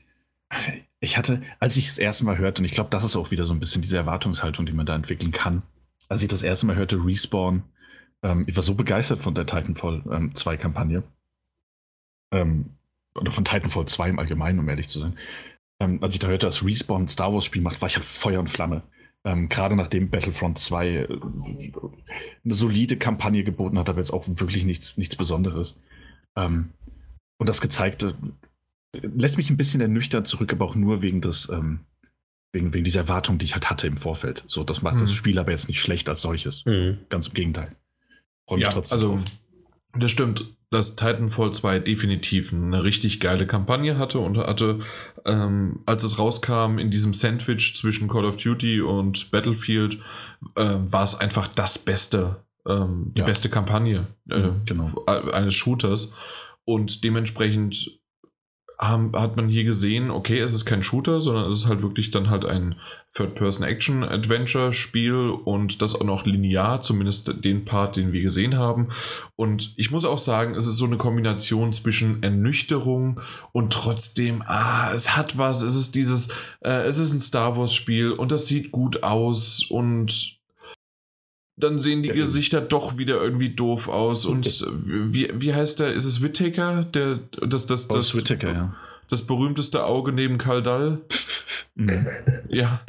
Ich 1.01 1.17
hatte, 1.17 1.41
als 1.59 1.75
ich 1.75 1.87
das 1.87 1.97
erste 1.97 2.25
Mal 2.25 2.37
hörte, 2.37 2.61
und 2.61 2.65
ich 2.65 2.71
glaube, 2.71 2.89
das 2.89 3.03
ist 3.03 3.15
auch 3.15 3.31
wieder 3.31 3.45
so 3.45 3.53
ein 3.53 3.59
bisschen 3.59 3.81
diese 3.81 3.97
Erwartungshaltung, 3.97 4.65
die 4.65 4.71
man 4.71 4.85
da 4.85 4.95
entwickeln 4.95 5.31
kann, 5.31 5.61
als 6.07 6.21
ich 6.21 6.29
das 6.29 6.41
erste 6.41 6.65
Mal 6.65 6.75
hörte, 6.75 7.03
Respawn, 7.03 7.63
ähm, 8.23 8.45
ich 8.47 8.55
war 8.55 8.63
so 8.63 8.75
begeistert 8.75 9.19
von 9.19 9.35
der 9.35 9.45
Titanfall 9.45 10.03
ähm, 10.11 10.35
2 10.35 10.57
Kampagne. 10.57 11.03
Ähm, 12.31 12.75
oder 13.15 13.31
von 13.31 13.45
Titanfall 13.45 13.85
2 13.85 14.09
im 14.09 14.19
Allgemeinen, 14.19 14.59
um 14.59 14.69
ehrlich 14.69 14.87
zu 14.87 14.99
sein. 14.99 15.17
Ähm, 15.81 15.99
als 16.01 16.13
ich 16.13 16.19
da 16.19 16.27
hörte, 16.27 16.45
dass 16.45 16.65
Respawn 16.65 17.03
ein 17.03 17.07
Star 17.07 17.33
Wars 17.33 17.45
Spiel 17.45 17.61
macht, 17.61 17.81
war 17.81 17.87
ich 17.87 17.95
halt 17.95 18.05
Feuer 18.05 18.39
und 18.39 18.49
Flamme. 18.49 18.83
Ähm, 19.25 19.49
gerade 19.49 19.75
nachdem 19.75 20.09
Battlefront 20.09 20.57
2 20.59 20.87
äh, 20.87 21.07
eine 22.45 22.53
solide 22.53 22.97
Kampagne 22.97 23.43
geboten 23.43 23.77
hat, 23.77 23.89
aber 23.89 23.99
jetzt 23.99 24.11
auch 24.11 24.25
wirklich 24.27 24.65
nichts, 24.65 24.97
nichts 24.97 25.15
Besonderes. 25.15 25.79
Ähm, 26.37 26.69
und 27.37 27.49
das 27.49 27.61
Gezeigte 27.61 28.15
lässt 28.93 29.37
mich 29.37 29.49
ein 29.49 29.57
bisschen 29.57 29.81
ernüchtert 29.81 30.27
zurück, 30.27 30.51
aber 30.51 30.65
auch 30.65 30.75
nur 30.75 31.01
wegen 31.01 31.21
des, 31.21 31.49
ähm, 31.49 31.81
wegen, 32.51 32.73
wegen 32.73 32.83
dieser 32.83 33.01
Erwartung, 33.01 33.37
die 33.37 33.45
ich 33.45 33.53
halt 33.53 33.69
hatte 33.69 33.87
im 33.87 33.97
Vorfeld. 33.97 34.43
So, 34.47 34.63
das 34.63 34.81
macht 34.81 34.95
mhm. 34.95 35.01
das 35.01 35.13
Spiel 35.13 35.37
aber 35.37 35.51
jetzt 35.51 35.67
nicht 35.67 35.81
schlecht 35.81 36.09
als 36.09 36.21
solches. 36.21 36.65
Mhm. 36.65 36.99
Ganz 37.09 37.27
im 37.27 37.33
Gegenteil. 37.33 37.75
Freue 38.49 38.57
mich 38.57 38.65
ja, 38.65 38.71
trotzdem. 38.71 38.95
Also, 38.95 39.19
das 39.93 40.09
stimmt. 40.11 40.45
dass 40.71 40.95
Titanfall 40.95 41.51
2 41.51 41.79
definitiv 41.79 42.51
eine 42.51 42.83
richtig 42.83 43.19
geile 43.19 43.45
Kampagne 43.45 43.97
hatte 43.97 44.19
und 44.19 44.37
hatte, 44.37 44.79
ähm, 45.25 45.81
als 45.85 46.03
es 46.03 46.17
rauskam, 46.17 46.79
in 46.79 46.89
diesem 46.89 47.13
Sandwich 47.13 47.75
zwischen 47.75 48.07
Call 48.07 48.25
of 48.25 48.37
Duty 48.37 48.81
und 48.81 49.29
Battlefield, 49.29 49.99
äh, 50.55 50.75
war 50.79 51.03
es 51.03 51.19
einfach 51.19 51.47
das 51.47 51.77
Beste, 51.77 52.43
ähm, 52.67 53.11
die 53.15 53.19
ja. 53.19 53.25
beste 53.25 53.49
Kampagne 53.49 54.07
äh, 54.29 54.49
genau. 54.65 55.05
eines 55.05 55.53
Shooters. 55.53 56.11
Und 56.65 57.03
dementsprechend 57.03 57.98
haben, 58.79 59.11
hat 59.13 59.35
man 59.35 59.49
hier 59.49 59.65
gesehen, 59.65 60.09
okay, 60.09 60.39
es 60.39 60.53
ist 60.53 60.65
kein 60.65 60.83
Shooter, 60.83 61.19
sondern 61.19 61.51
es 61.51 61.63
ist 61.63 61.67
halt 61.67 61.81
wirklich 61.81 62.11
dann 62.11 62.29
halt 62.29 62.45
ein 62.45 62.75
Third-Person-Action-Adventure-Spiel 63.13 65.31
und 65.43 65.81
das 65.81 65.95
auch 65.95 66.05
noch 66.05 66.25
linear, 66.25 66.79
zumindest 66.79 67.43
den 67.43 67.65
Part, 67.65 67.97
den 67.97 68.13
wir 68.13 68.21
gesehen 68.21 68.57
haben. 68.57 68.87
Und 69.35 69.73
ich 69.75 69.91
muss 69.91 70.05
auch 70.05 70.17
sagen, 70.17 70.55
es 70.55 70.65
ist 70.65 70.77
so 70.77 70.85
eine 70.85 70.95
Kombination 70.95 71.73
zwischen 71.73 72.23
Ernüchterung 72.23 73.19
und 73.51 73.73
trotzdem, 73.73 74.43
ah, 74.47 74.93
es 74.93 75.17
hat 75.17 75.37
was, 75.37 75.61
es 75.61 75.75
ist 75.75 75.95
dieses, 75.95 76.29
äh, 76.61 76.83
es 76.83 76.99
ist 76.99 77.11
ein 77.11 77.19
Star 77.19 77.57
Wars-Spiel 77.57 78.13
und 78.13 78.31
das 78.31 78.47
sieht 78.47 78.71
gut 78.71 79.03
aus 79.03 79.65
und 79.69 80.38
dann 81.59 81.79
sehen 81.79 82.03
die 82.03 82.09
Gesichter 82.09 82.61
doch 82.61 82.97
wieder 82.97 83.21
irgendwie 83.21 83.49
doof 83.49 83.87
aus. 83.87 84.25
Und 84.25 84.65
wie, 84.73 85.29
wie 85.33 85.53
heißt 85.53 85.79
der? 85.79 85.93
Ist 85.93 86.05
es 86.05 86.21
Whittaker? 86.21 86.83
Der, 86.85 87.19
das, 87.31 87.65
das, 87.67 87.87
das, 87.87 87.87
das, 87.87 88.17
Whittaker, 88.17 88.51
ja. 88.51 88.75
Das 89.09 89.25
berühmteste 89.25 89.85
Auge 89.85 90.11
neben 90.11 90.37
Kaldal? 90.37 91.01
Mhm. 91.79 92.07
Ja, 92.49 92.81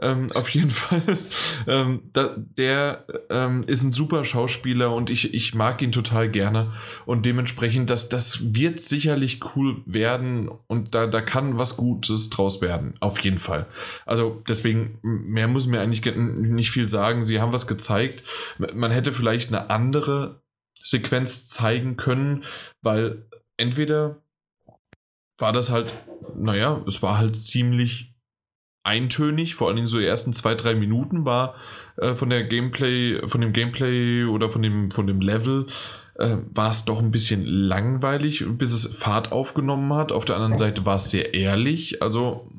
ähm, 0.00 0.32
auf 0.32 0.48
jeden 0.48 0.70
Fall. 0.70 1.02
Ähm, 1.66 2.04
da, 2.14 2.34
der 2.56 3.04
ähm, 3.28 3.62
ist 3.66 3.82
ein 3.82 3.90
super 3.90 4.24
Schauspieler 4.24 4.94
und 4.94 5.10
ich, 5.10 5.34
ich 5.34 5.54
mag 5.54 5.82
ihn 5.82 5.92
total 5.92 6.30
gerne. 6.30 6.72
Und 7.04 7.26
dementsprechend, 7.26 7.90
das, 7.90 8.08
das 8.08 8.54
wird 8.54 8.80
sicherlich 8.80 9.40
cool 9.54 9.82
werden 9.84 10.48
und 10.66 10.94
da, 10.94 11.06
da 11.06 11.20
kann 11.20 11.58
was 11.58 11.76
Gutes 11.76 12.30
draus 12.30 12.62
werden. 12.62 12.94
Auf 13.00 13.18
jeden 13.18 13.38
Fall. 13.38 13.66
Also 14.06 14.42
deswegen, 14.48 14.98
mehr 15.02 15.46
muss 15.46 15.66
mir 15.66 15.82
eigentlich 15.82 16.06
nicht 16.16 16.70
viel 16.70 16.88
sagen. 16.88 17.26
Sie 17.26 17.38
haben 17.38 17.52
was 17.52 17.66
gezeigt. 17.66 18.24
Man 18.56 18.90
hätte 18.90 19.12
vielleicht 19.12 19.48
eine 19.48 19.68
andere 19.68 20.40
Sequenz 20.82 21.44
zeigen 21.44 21.98
können, 21.98 22.44
weil 22.80 23.26
entweder 23.58 24.22
war 25.38 25.52
das 25.52 25.70
halt, 25.70 25.94
naja, 26.34 26.82
es 26.86 27.02
war 27.02 27.16
halt 27.18 27.36
ziemlich 27.36 28.14
eintönig, 28.84 29.54
vor 29.54 29.68
allen 29.68 29.76
Dingen 29.76 29.88
so 29.88 29.98
die 29.98 30.06
ersten 30.06 30.32
zwei, 30.32 30.54
drei 30.54 30.74
Minuten 30.74 31.24
war 31.24 31.54
äh, 31.96 32.14
von 32.14 32.30
der 32.30 32.44
Gameplay, 32.44 33.26
von 33.28 33.40
dem 33.40 33.52
Gameplay 33.52 34.24
oder 34.24 34.50
von 34.50 34.62
dem, 34.62 34.90
von 34.90 35.06
dem 35.06 35.20
Level, 35.20 35.66
äh, 36.18 36.38
war 36.50 36.70
es 36.70 36.84
doch 36.84 37.00
ein 37.00 37.10
bisschen 37.10 37.44
langweilig, 37.44 38.44
bis 38.48 38.72
es 38.72 38.94
Fahrt 38.94 39.30
aufgenommen 39.30 39.92
hat. 39.94 40.10
Auf 40.10 40.24
der 40.24 40.36
anderen 40.36 40.56
Seite 40.56 40.84
war 40.84 40.96
es 40.96 41.10
sehr 41.10 41.34
ehrlich. 41.34 42.02
Also, 42.02 42.50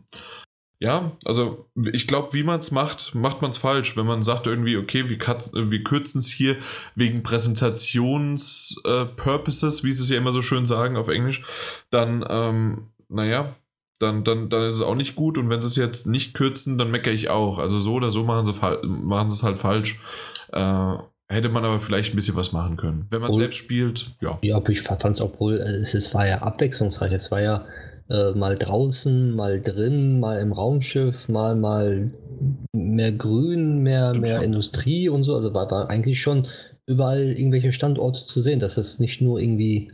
ja, 0.80 1.12
also 1.26 1.66
ich 1.92 2.08
glaube, 2.08 2.32
wie 2.32 2.44
man 2.44 2.60
es 2.60 2.72
macht, 2.72 3.14
macht 3.14 3.42
man 3.42 3.52
es 3.52 3.58
falsch. 3.58 3.98
Wenn 3.98 4.06
man 4.06 4.24
sagt 4.24 4.48
irgendwie, 4.48 4.78
okay, 4.78 5.10
wir, 5.10 5.20
wir 5.20 5.84
kürzen 5.84 6.20
es 6.20 6.32
hier 6.32 6.56
wegen 6.96 7.22
Präsentations-Purposes, 7.22 9.82
äh, 9.82 9.84
wie 9.84 9.92
sie 9.92 10.04
es 10.04 10.10
ja 10.10 10.18
immer 10.18 10.32
so 10.32 10.42
schön 10.42 10.66
sagen 10.66 10.96
auf 10.96 11.10
Englisch, 11.10 11.44
dann, 11.90 12.26
ähm, 12.30 12.88
naja, 13.10 13.56
dann, 14.00 14.24
dann, 14.24 14.48
dann 14.48 14.64
ist 14.64 14.76
es 14.76 14.82
auch 14.82 14.96
nicht 14.96 15.18
gut. 15.18 15.38
Und 15.38 15.50
wenn 15.50 15.60
sie 15.60 15.68
es 15.68 15.76
jetzt 15.76 16.08
nicht 16.08 16.34
kürzen, 16.34 16.78
dann 16.78 16.92
meckere 16.92 17.12
ich 17.12 17.30
auch. 17.30 17.60
Also 17.60 17.78
so 17.78 17.96
oder 17.96 18.14
so 18.14 18.24
machen 18.24 18.46
sie, 18.46 18.54
machen 18.88 19.30
sie 19.30 19.36
es 19.36 19.44
halt 19.44 19.60
falsch. 19.60 20.00
Äh, 20.54 20.94
hätte 21.28 21.50
man 21.50 21.66
aber 21.66 21.82
vielleicht 21.82 22.14
ein 22.14 22.16
bisschen 22.16 22.38
was 22.38 22.54
machen 22.54 22.78
können. 22.78 23.06
Wenn 23.10 23.20
man 23.20 23.32
und, 23.32 23.38
selbst 23.38 23.58
spielt, 23.58 24.12
ja. 24.22 24.40
Ja, 24.42 24.56
aber 24.56 24.70
ich 24.70 24.80
fand 24.82 25.04
es 25.04 25.20
wohl, 25.40 25.56
es, 25.56 25.94
es 25.94 26.14
war 26.14 26.26
ja 26.26 26.42
abwechslungsreich. 26.42 27.12
Es 27.12 27.30
war 27.32 27.42
ja 27.42 27.66
äh, 28.10 28.32
mal 28.32 28.56
draußen, 28.56 29.36
mal 29.36 29.62
drin, 29.62 30.20
mal 30.20 30.40
im 30.40 30.52
Raumschiff, 30.52 31.30
mal 31.30 31.56
mal 31.56 32.12
mehr 32.74 33.12
Grün, 33.12 33.84
mehr, 33.84 34.18
mehr 34.18 34.42
Industrie 34.42 35.10
und 35.10 35.24
so. 35.24 35.36
Also 35.36 35.54
war 35.54 35.68
da 35.68 35.86
eigentlich 35.86 36.22
schon 36.22 36.48
überall 36.88 37.32
irgendwelche 37.32 37.74
Standorte 37.74 38.26
zu 38.26 38.42
sehen, 38.42 38.60
dass 38.60 38.78
es 38.78 39.00
nicht 39.00 39.22
nur 39.22 39.40
irgendwie 39.40 39.92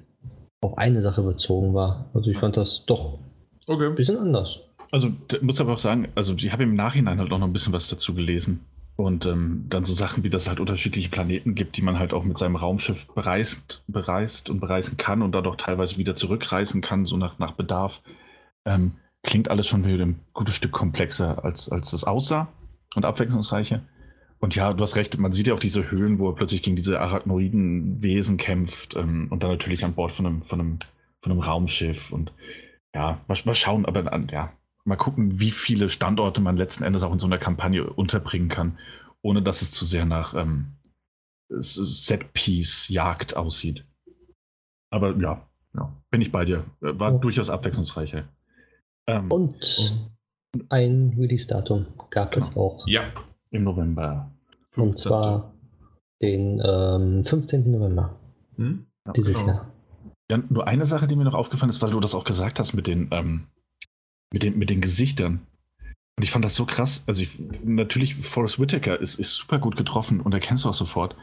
auf 0.62 0.78
eine 0.78 1.02
Sache 1.02 1.22
bezogen 1.22 1.74
war. 1.74 2.10
Also 2.14 2.32
ich 2.32 2.38
fand 2.38 2.58
das 2.58 2.86
doch 2.86 3.20
Okay. 3.68 3.94
Bisschen 3.96 4.18
anders. 4.18 4.62
Also, 4.92 5.12
muss 5.42 5.60
aber 5.60 5.74
auch 5.74 5.80
sagen, 5.80 6.10
also 6.16 6.36
ich 6.36 6.52
habe 6.52 6.64
im 6.64 6.76
Nachhinein 6.76 7.20
halt 7.20 7.32
auch 7.32 7.40
noch 7.40 7.48
ein 7.48 7.54
bisschen 7.54 7.74
was 7.74 7.88
dazu 7.88 8.14
gelesen. 8.14 8.62
Und 8.98 9.26
ähm, 9.26 9.66
dann 9.68 9.84
so 9.84 9.94
Sachen, 9.94 10.24
wie 10.24 10.30
das 10.30 10.48
halt 10.48 10.62
unterschiedliche 10.62 11.10
Planeten 11.10 11.54
gibt, 11.54 11.76
die 11.76 11.82
man 11.82 12.00
halt 12.00 12.14
auch 12.14 12.24
mit 12.24 12.38
seinem 12.38 12.56
Raumschiff 12.56 13.08
bereist, 13.08 13.84
bereist 13.88 14.50
und 14.50 14.62
bereisen 14.62 14.96
kann 14.96 15.22
und 15.22 15.34
dadurch 15.34 15.58
teilweise 15.58 15.98
wieder 15.98 16.16
zurückreisen 16.16 16.80
kann, 16.82 17.06
so 17.06 17.18
nach, 17.18 17.38
nach 17.38 17.54
Bedarf. 17.54 18.02
Ähm, 18.66 18.94
klingt 19.22 19.50
alles 19.50 19.68
schon 19.68 19.86
wieder 19.86 20.06
ein 20.06 20.22
gutes 20.34 20.56
Stück 20.56 20.72
komplexer, 20.72 21.44
als, 21.44 21.68
als 21.68 21.92
das 21.92 22.06
aussah 22.06 22.48
und 22.96 23.04
abwechslungsreicher. 23.04 23.82
Und 24.40 24.56
ja, 24.56 24.74
du 24.74 24.84
hast 24.84 24.96
recht, 24.96 25.18
man 25.18 25.32
sieht 25.34 25.48
ja 25.48 25.54
auch 25.54 25.60
diese 25.60 25.90
Höhlen, 25.92 26.20
wo 26.20 26.30
er 26.30 26.36
plötzlich 26.36 26.62
gegen 26.62 26.76
diese 26.76 27.00
arachnoiden 27.00 28.02
Wesen 28.02 28.38
kämpft 28.38 28.96
ähm, 28.96 29.28
und 29.30 29.44
dann 29.44 29.52
natürlich 29.52 29.84
an 29.84 29.94
Bord 29.94 30.12
von 30.12 30.26
einem, 30.26 30.42
von 30.42 30.60
einem, 30.60 30.80
von 31.22 31.32
einem 31.32 31.42
Raumschiff. 31.42 32.12
Und 32.12 32.32
ja, 32.94 33.20
mal, 33.28 33.38
mal 33.44 33.56
schauen, 33.56 33.86
aber 33.86 34.04
ja, 34.32 34.54
mal 34.86 34.96
gucken, 34.96 35.40
wie 35.40 35.52
viele 35.52 35.90
Standorte 35.90 36.42
man 36.42 36.58
letzten 36.58 36.84
Endes 36.84 37.04
auch 37.04 37.12
in 37.12 37.20
so 37.20 37.28
einer 37.28 37.38
Kampagne 37.38 37.86
unterbringen 37.86 38.50
kann, 38.50 38.78
ohne 39.22 39.42
dass 39.42 39.62
es 39.62 39.72
zu 39.72 39.84
sehr 39.86 40.06
nach 40.06 40.34
ähm, 40.34 40.74
Set-Piece-Jagd 41.50 43.36
aussieht. 43.36 43.86
Aber 44.92 45.16
ja, 45.18 45.48
ja, 45.76 45.94
bin 46.10 46.22
ich 46.22 46.32
bei 46.32 46.46
dir. 46.46 46.64
War 46.80 47.16
oh. 47.16 47.18
durchaus 47.18 47.50
abwechslungsreicher. 47.50 48.30
Ähm, 49.08 49.32
Und 49.32 49.94
ein 50.70 51.16
Release-Datum 51.18 51.88
gab 52.10 52.32
genau. 52.32 52.46
es 52.46 52.56
auch. 52.56 52.88
Ja, 52.88 53.12
im 53.52 53.64
November. 53.64 54.32
15. 54.72 54.84
Und 54.84 54.98
zwar 54.98 55.54
den 56.22 56.62
ähm, 56.64 57.26
15. 57.26 57.72
November 57.72 58.20
hm? 58.56 58.86
dieses 59.16 59.40
genau. 59.40 59.48
Jahr. 59.48 59.72
Ja, 60.32 60.38
nur 60.50 60.68
eine 60.68 60.86
Sache, 60.86 61.08
die 61.08 61.16
mir 61.16 61.24
noch 61.24 61.36
aufgefallen 61.36 61.70
ist, 61.70 61.82
weil 61.82 61.92
du 61.92 62.00
das 62.00 62.16
auch 62.16 62.24
gesagt 62.24 62.60
hast 62.60 62.74
mit 62.74 62.88
den, 62.88 63.10
ähm, 63.12 63.48
mit 64.32 64.44
den, 64.44 64.58
mit 64.58 64.70
den 64.70 64.82
Gesichtern. 64.82 65.46
Und 66.18 66.24
ich 66.24 66.32
fand 66.32 66.46
das 66.46 66.56
so 66.56 66.66
krass. 66.66 67.04
Also 67.08 67.22
ich, 67.22 67.38
natürlich, 67.64 68.16
Forrest 68.16 68.60
Whitaker 68.60 69.00
ist, 69.00 69.16
ist 69.16 69.34
super 69.34 69.60
gut 69.60 69.76
getroffen 69.76 70.22
und 70.22 70.34
erkennst 70.34 70.64
du 70.64 70.70
auch 70.70 70.74
sofort. 70.74 71.16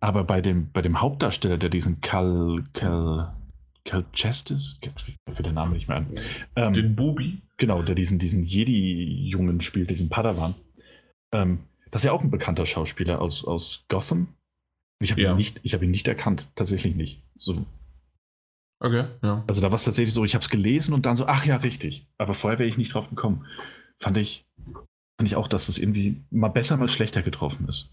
Aber 0.00 0.24
bei 0.24 0.40
dem, 0.40 0.70
bei 0.72 0.82
dem 0.82 1.00
Hauptdarsteller, 1.00 1.58
der 1.58 1.68
diesen 1.68 2.00
Cal, 2.00 2.64
Cal, 2.72 3.34
Cal 3.84 4.04
Chestis, 4.12 4.80
ich 4.82 5.34
für 5.34 5.42
den 5.44 5.54
Namen 5.54 5.74
nicht 5.74 5.86
mehr 5.86 5.98
an. 5.98 6.08
Ähm, 6.56 6.74
den 6.74 6.96
Bubi? 6.96 7.40
Genau, 7.56 7.82
der 7.82 7.94
diesen, 7.94 8.18
diesen 8.18 8.42
Jedi-Jungen 8.42 9.60
spielt, 9.60 9.90
diesen 9.90 10.08
Padawan. 10.08 10.54
Ähm, 11.32 11.60
das 11.92 12.02
ist 12.02 12.06
ja 12.06 12.12
auch 12.12 12.22
ein 12.22 12.30
bekannter 12.30 12.66
Schauspieler 12.66 13.20
aus, 13.20 13.44
aus 13.44 13.84
Gotham. 13.88 14.28
Ich 14.98 15.12
habe 15.12 15.20
ja. 15.20 15.36
ihn, 15.36 15.44
hab 15.44 15.82
ihn 15.82 15.90
nicht 15.90 16.08
erkannt, 16.08 16.48
tatsächlich 16.56 16.96
nicht. 16.96 17.22
So 17.38 17.64
Okay, 18.82 19.04
ja. 19.22 19.44
Also 19.46 19.60
da 19.60 19.70
war 19.70 19.76
es 19.76 19.84
tatsächlich 19.84 20.12
so, 20.12 20.24
ich 20.24 20.34
habe 20.34 20.42
es 20.42 20.50
gelesen 20.50 20.92
und 20.92 21.06
dann 21.06 21.16
so, 21.16 21.26
ach 21.26 21.46
ja, 21.46 21.56
richtig. 21.56 22.08
Aber 22.18 22.34
vorher 22.34 22.58
wäre 22.58 22.68
ich 22.68 22.78
nicht 22.78 22.92
drauf 22.92 23.08
gekommen. 23.08 23.46
Fand 24.00 24.16
ich, 24.16 24.44
fand 24.66 25.28
ich 25.28 25.36
auch, 25.36 25.46
dass 25.46 25.68
es 25.68 25.78
irgendwie 25.78 26.20
mal 26.30 26.48
besser, 26.48 26.76
mal 26.76 26.88
schlechter 26.88 27.22
getroffen 27.22 27.68
ist. 27.68 27.90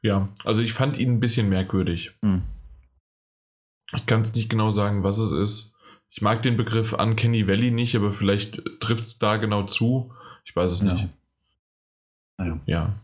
Ja, 0.00 0.28
also 0.44 0.62
ich 0.62 0.74
fand 0.74 0.96
ihn 0.96 1.14
ein 1.14 1.20
bisschen 1.20 1.48
merkwürdig. 1.48 2.12
Hm. 2.24 2.42
Ich 3.94 4.06
kann 4.06 4.20
es 4.22 4.32
nicht 4.32 4.48
genau 4.48 4.70
sagen, 4.70 5.02
was 5.02 5.18
es 5.18 5.32
ist. 5.32 5.74
Ich 6.08 6.22
mag 6.22 6.40
den 6.42 6.56
Begriff 6.56 6.92
Uncanny 6.92 7.48
Valley 7.48 7.72
nicht, 7.72 7.96
aber 7.96 8.12
vielleicht 8.12 8.62
trifft 8.80 9.02
es 9.02 9.18
da 9.18 9.38
genau 9.38 9.64
zu. 9.64 10.12
Ich 10.44 10.54
weiß 10.54 10.70
es 10.70 10.82
nicht. 10.82 11.08
Naja. 12.38 12.60
Ja. 12.66 12.94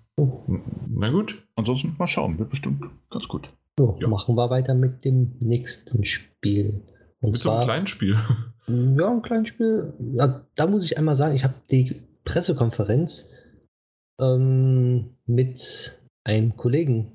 Na 0.87 1.11
gut. 1.11 1.43
Ansonsten 1.57 1.97
mal 1.99 2.07
schauen, 2.07 2.39
wird 2.39 2.51
bestimmt 2.51 2.85
ganz 3.11 3.27
gut. 3.27 3.49
So, 3.77 3.99
ja. 4.01 4.07
machen 4.07 4.37
wir 4.37 4.51
weiter 4.51 4.75
mit 4.75 5.05
dem 5.05 5.37
nächsten 5.41 6.05
Spiel. 6.05 6.81
Und 7.21 7.33
Mit 7.33 7.43
zwar, 7.43 7.55
so 7.55 7.59
einem 7.59 7.67
kleinen 7.67 7.87
Spiel. 7.87 8.17
Ja, 8.69 9.11
ein 9.11 9.23
kleines 9.23 9.49
Spiel. 9.49 9.95
Ja, 9.99 10.47
da 10.55 10.67
muss 10.67 10.85
ich 10.85 10.99
einmal 10.99 11.17
sagen, 11.17 11.35
ich 11.35 11.43
habe 11.43 11.55
die 11.71 12.03
Pressekonferenz 12.25 13.31
ähm, 14.21 15.17
mit 15.25 15.99
einem 16.25 16.55
Kollegen 16.55 17.13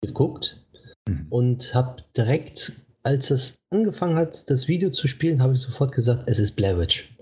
geguckt 0.00 0.66
mhm. 1.08 1.26
und 1.30 1.72
habe 1.72 2.02
direkt, 2.16 2.72
als 3.04 3.30
es 3.30 3.60
angefangen 3.70 4.16
hat, 4.16 4.50
das 4.50 4.66
Video 4.66 4.90
zu 4.90 5.06
spielen, 5.06 5.40
habe 5.40 5.54
ich 5.54 5.60
sofort 5.60 5.92
gesagt, 5.92 6.24
es 6.26 6.40
ist 6.40 6.56
Blair 6.56 6.80
Witch. 6.80 7.16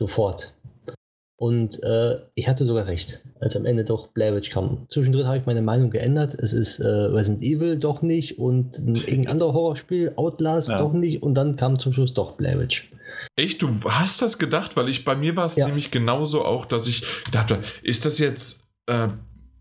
Sofort. 0.00 0.54
Und 1.36 1.82
äh, 1.82 2.20
ich 2.34 2.48
hatte 2.48 2.64
sogar 2.64 2.86
recht, 2.86 3.24
als 3.40 3.56
am 3.56 3.66
Ende 3.66 3.84
doch 3.84 4.08
Blair 4.08 4.34
Witch 4.34 4.50
kam. 4.50 4.86
Zwischendrin 4.88 5.26
habe 5.26 5.38
ich 5.38 5.46
meine 5.46 5.62
Meinung 5.62 5.90
geändert. 5.90 6.34
Es 6.34 6.52
ist 6.52 6.78
äh, 6.78 6.86
Resident 6.86 7.42
Evil 7.42 7.78
doch 7.78 8.02
nicht 8.02 8.38
und 8.38 8.78
ein, 8.78 8.94
irgendein 8.94 9.32
anderes 9.32 9.54
Horrorspiel, 9.54 10.12
Outlast 10.16 10.68
ja. 10.68 10.78
doch 10.78 10.92
nicht. 10.92 11.22
Und 11.22 11.34
dann 11.34 11.56
kam 11.56 11.78
zum 11.78 11.92
Schluss 11.92 12.14
doch 12.14 12.32
Blair 12.32 12.58
Witch. 12.60 12.92
Echt? 13.34 13.60
Du 13.62 13.68
hast 13.88 14.22
das 14.22 14.38
gedacht? 14.38 14.76
Weil 14.76 14.88
ich 14.88 15.04
bei 15.04 15.16
mir 15.16 15.34
war 15.36 15.46
es 15.46 15.56
ja. 15.56 15.66
nämlich 15.66 15.90
genauso 15.90 16.44
auch, 16.44 16.64
dass 16.64 16.86
ich 16.86 17.04
dachte, 17.32 17.62
ist 17.82 18.06
das 18.06 18.18
jetzt 18.18 18.68
äh, 18.86 19.08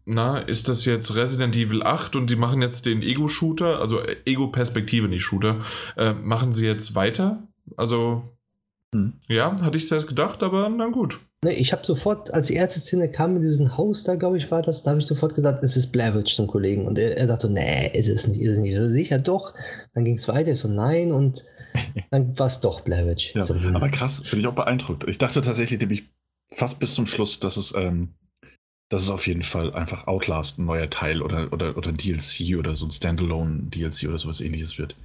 na, 0.06 0.40
ist 0.40 0.68
das 0.68 0.86
jetzt 0.86 1.16
Resident 1.16 1.56
Evil 1.56 1.84
8 1.84 2.16
und 2.16 2.30
die 2.30 2.36
machen 2.36 2.62
jetzt 2.62 2.86
den 2.86 3.02
Ego-Shooter, 3.02 3.80
also 3.80 4.02
Ego-Perspektive, 4.26 5.08
nicht 5.08 5.24
Shooter, 5.24 5.64
äh, 5.96 6.14
machen 6.14 6.54
sie 6.54 6.66
jetzt 6.66 6.96
weiter? 6.96 7.48
Also, 7.78 8.24
hm. 8.94 9.14
ja, 9.28 9.62
hatte 9.62 9.78
ich 9.78 9.88
selbst 9.88 10.08
gedacht, 10.08 10.44
aber 10.44 10.70
na 10.70 10.88
gut. 10.88 11.20
Ne, 11.44 11.54
ich 11.54 11.74
habe 11.74 11.84
sofort, 11.84 12.32
als 12.36 12.48
die 12.48 12.54
erste 12.54 12.80
Szene 12.80 13.10
kam 13.10 13.36
in 13.36 13.42
diesem 13.42 13.76
Haus, 13.76 14.04
da 14.04 14.14
glaube 14.14 14.38
ich 14.38 14.52
war 14.52 14.62
das, 14.62 14.84
da 14.84 14.92
habe 14.92 15.02
ich 15.02 15.08
sofort 15.08 15.34
gesagt, 15.34 15.64
es 15.64 15.76
ist 15.76 15.92
Blair 15.92 16.14
Witch 16.14 16.36
zum 16.36 16.46
Kollegen. 16.46 16.86
Und 16.86 17.00
er, 17.00 17.18
er 17.18 17.28
sagte, 17.28 17.50
nee, 17.50 17.90
ist 17.98 18.10
es 18.10 18.28
nicht, 18.28 18.42
ist 18.42 18.52
es 18.54 18.58
nicht. 18.60 18.78
Sicher 18.78 19.18
doch. 19.18 19.56
Dann 19.96 20.06
ging 20.06 20.16
es 20.16 20.28
weiter, 20.28 20.56
so 20.56 20.68
nein 20.68 21.12
und 21.12 21.44
dann 22.12 22.38
war 22.38 22.46
es 22.46 22.60
doch 22.60 22.82
Blair 22.82 23.08
Witch. 23.08 23.34
Ja, 23.34 23.44
aber 23.74 23.90
krass, 23.90 24.22
bin 24.30 24.40
ich 24.40 24.46
auch 24.46 24.54
beeindruckt. 24.54 25.08
Ich 25.08 25.18
dachte 25.18 25.42
tatsächlich 25.42 25.80
nämlich 25.80 26.04
fast 26.54 26.80
bis 26.80 26.94
zum 26.94 27.08
Schluss, 27.08 27.40
dass 27.40 27.58
es, 27.58 27.74
ähm, 27.76 28.14
dass 28.90 29.02
es 29.02 29.10
auf 29.10 29.26
jeden 29.26 29.42
Fall 29.42 29.74
einfach 29.74 30.06
Outlast 30.06 30.60
ein 30.60 30.66
neuer 30.66 30.92
Teil 30.92 31.24
oder, 31.24 31.52
oder, 31.52 31.76
oder 31.76 31.92
DLC 31.92 32.56
oder 32.56 32.76
so 32.76 32.86
ein 32.86 32.92
Standalone 32.92 33.64
DLC 33.64 34.08
oder 34.08 34.20
sowas 34.20 34.42
ähnliches 34.42 34.78
wird. 34.78 34.96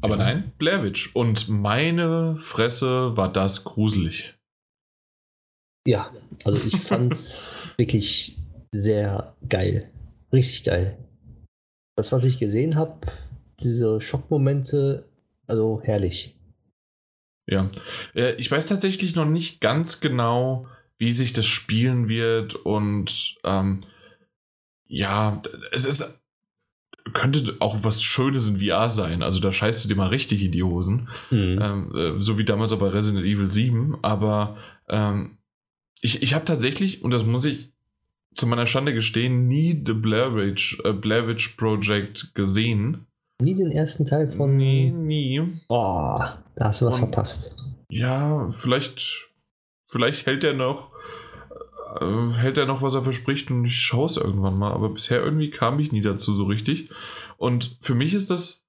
Aber 0.00 0.16
nein, 0.16 0.52
Blair 0.56 0.82
Witch. 0.82 1.14
Und 1.14 1.50
meine 1.50 2.36
Fresse 2.38 3.18
war 3.18 3.30
das 3.30 3.64
gruselig. 3.64 4.34
Ja, 5.86 6.10
also 6.44 6.66
ich 6.66 6.80
fand's 6.80 7.74
wirklich 7.78 8.38
sehr 8.72 9.34
geil. 9.48 9.90
Richtig 10.32 10.64
geil. 10.64 10.98
Das, 11.96 12.10
was 12.12 12.24
ich 12.24 12.38
gesehen 12.38 12.74
habe, 12.74 13.06
diese 13.60 14.00
Schockmomente, 14.00 15.08
also 15.46 15.80
herrlich. 15.82 16.34
Ja, 17.46 17.70
äh, 18.14 18.34
ich 18.34 18.50
weiß 18.50 18.66
tatsächlich 18.66 19.14
noch 19.14 19.26
nicht 19.26 19.60
ganz 19.60 20.00
genau, 20.00 20.66
wie 20.98 21.12
sich 21.12 21.32
das 21.32 21.46
spielen 21.46 22.08
wird 22.08 22.54
und 22.54 23.36
ähm, 23.44 23.80
ja, 24.86 25.42
es 25.72 25.84
ist 25.84 26.24
könnte 27.12 27.56
auch 27.60 27.78
was 27.82 28.02
Schönes 28.02 28.46
in 28.46 28.60
VR 28.60 28.88
sein. 28.88 29.22
Also 29.22 29.40
da 29.40 29.52
scheißt 29.52 29.84
du 29.84 29.88
dir 29.88 29.94
mal 29.94 30.08
richtig 30.08 30.42
in 30.42 30.52
die 30.52 30.62
Hosen. 30.62 31.08
Mhm. 31.30 31.58
Ähm, 31.60 31.92
äh, 31.94 32.20
so 32.20 32.38
wie 32.38 32.44
damals 32.44 32.72
auch 32.72 32.78
bei 32.78 32.88
Resident 32.88 33.26
Evil 33.26 33.50
7. 33.50 33.98
Aber 34.02 34.56
ähm, 34.88 35.36
ich, 36.04 36.22
ich 36.22 36.34
habe 36.34 36.44
tatsächlich, 36.44 37.02
und 37.02 37.12
das 37.12 37.24
muss 37.24 37.46
ich 37.46 37.72
zu 38.34 38.46
meiner 38.46 38.66
Schande 38.66 38.92
gestehen, 38.92 39.48
nie 39.48 39.82
The 39.86 39.94
Blair 39.94 40.34
Witch, 40.34 40.78
äh, 40.84 40.92
Blair 40.92 41.26
Witch 41.26 41.56
Project 41.56 42.34
gesehen. 42.34 43.06
Nie 43.40 43.54
den 43.54 43.72
ersten 43.72 44.04
Teil 44.04 44.30
von. 44.30 44.54
Nie, 44.54 44.90
nie. 44.90 45.40
Oh, 45.68 46.18
da 46.18 46.64
hast 46.66 46.82
du 46.82 46.86
was 46.86 46.96
und, 46.96 47.00
verpasst. 47.00 47.56
Ja, 47.88 48.50
vielleicht, 48.50 49.30
vielleicht 49.88 50.26
hält 50.26 50.44
er 50.44 50.52
noch, 50.52 50.90
äh, 51.98 52.32
hält 52.34 52.58
er 52.58 52.66
noch, 52.66 52.82
was 52.82 52.94
er 52.94 53.02
verspricht 53.02 53.50
und 53.50 53.64
ich 53.64 53.80
schaue 53.80 54.04
es 54.04 54.18
irgendwann 54.18 54.58
mal. 54.58 54.72
Aber 54.72 54.90
bisher 54.90 55.24
irgendwie 55.24 55.48
kam 55.48 55.80
ich 55.80 55.90
nie 55.90 56.02
dazu 56.02 56.34
so 56.34 56.44
richtig. 56.44 56.90
Und 57.38 57.78
für 57.80 57.94
mich 57.94 58.12
ist 58.12 58.28
das, 58.28 58.66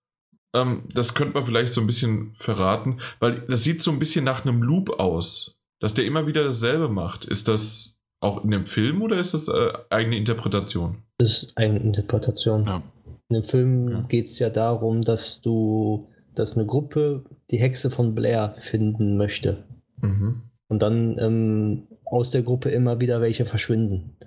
ähm, 0.54 0.84
das 0.94 1.16
könnte 1.16 1.34
man 1.34 1.46
vielleicht 1.46 1.74
so 1.74 1.82
ein 1.82 1.88
bisschen 1.88 2.34
verraten, 2.36 3.02
weil 3.20 3.42
das 3.42 3.66
sieht 3.66 3.82
so 3.82 3.92
ein 3.92 4.00
bisschen 4.00 4.24
nach 4.24 4.46
einem 4.46 4.64
Loop 4.64 5.02
aus 5.02 5.56
dass 5.86 5.94
der 5.94 6.06
immer 6.06 6.26
wieder 6.26 6.44
dasselbe 6.44 6.90
macht. 6.90 7.26
Ist 7.26 7.48
das 7.48 8.00
auch 8.20 8.44
in 8.44 8.50
dem 8.50 8.66
Film 8.66 9.04
oder 9.04 9.20
ist 9.20 9.36
das 9.36 9.48
äh, 9.50 9.72
eigene 9.92 10.18
Interpretation? 10.18 11.04
Das 11.20 11.44
ist 11.44 11.56
eigene 11.56 11.80
Interpretation. 11.80 12.66
Ja. 12.66 12.82
In 13.30 13.36
dem 13.36 13.44
Film 13.44 13.90
ja. 13.90 14.02
geht 14.02 14.26
es 14.26 14.40
ja 14.40 14.50
darum, 14.50 15.04
dass 15.04 15.42
du, 15.42 16.08
dass 16.34 16.58
eine 16.58 16.66
Gruppe 16.66 17.26
die 17.52 17.60
Hexe 17.60 17.92
von 17.92 18.16
Blair 18.16 18.56
finden 18.62 19.16
möchte. 19.16 19.64
Mhm. 20.02 20.42
Und 20.70 20.82
dann 20.82 21.20
ähm, 21.20 21.84
aus 22.04 22.32
der 22.32 22.42
Gruppe 22.42 22.72
immer 22.72 23.00
wieder 23.00 23.22
welche 23.22 23.46
verschwinden. 23.46 24.18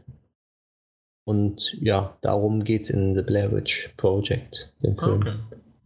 Und 1.25 1.77
ja, 1.81 2.17
darum 2.21 2.63
geht 2.63 2.83
es 2.83 2.91
in 2.91 3.17
The 3.17 3.23
Blair 3.23 3.51
Witch 3.51 3.93
Project, 3.97 4.75
dem 4.85 4.97
Film. 4.97 5.23
Okay. 5.23 5.35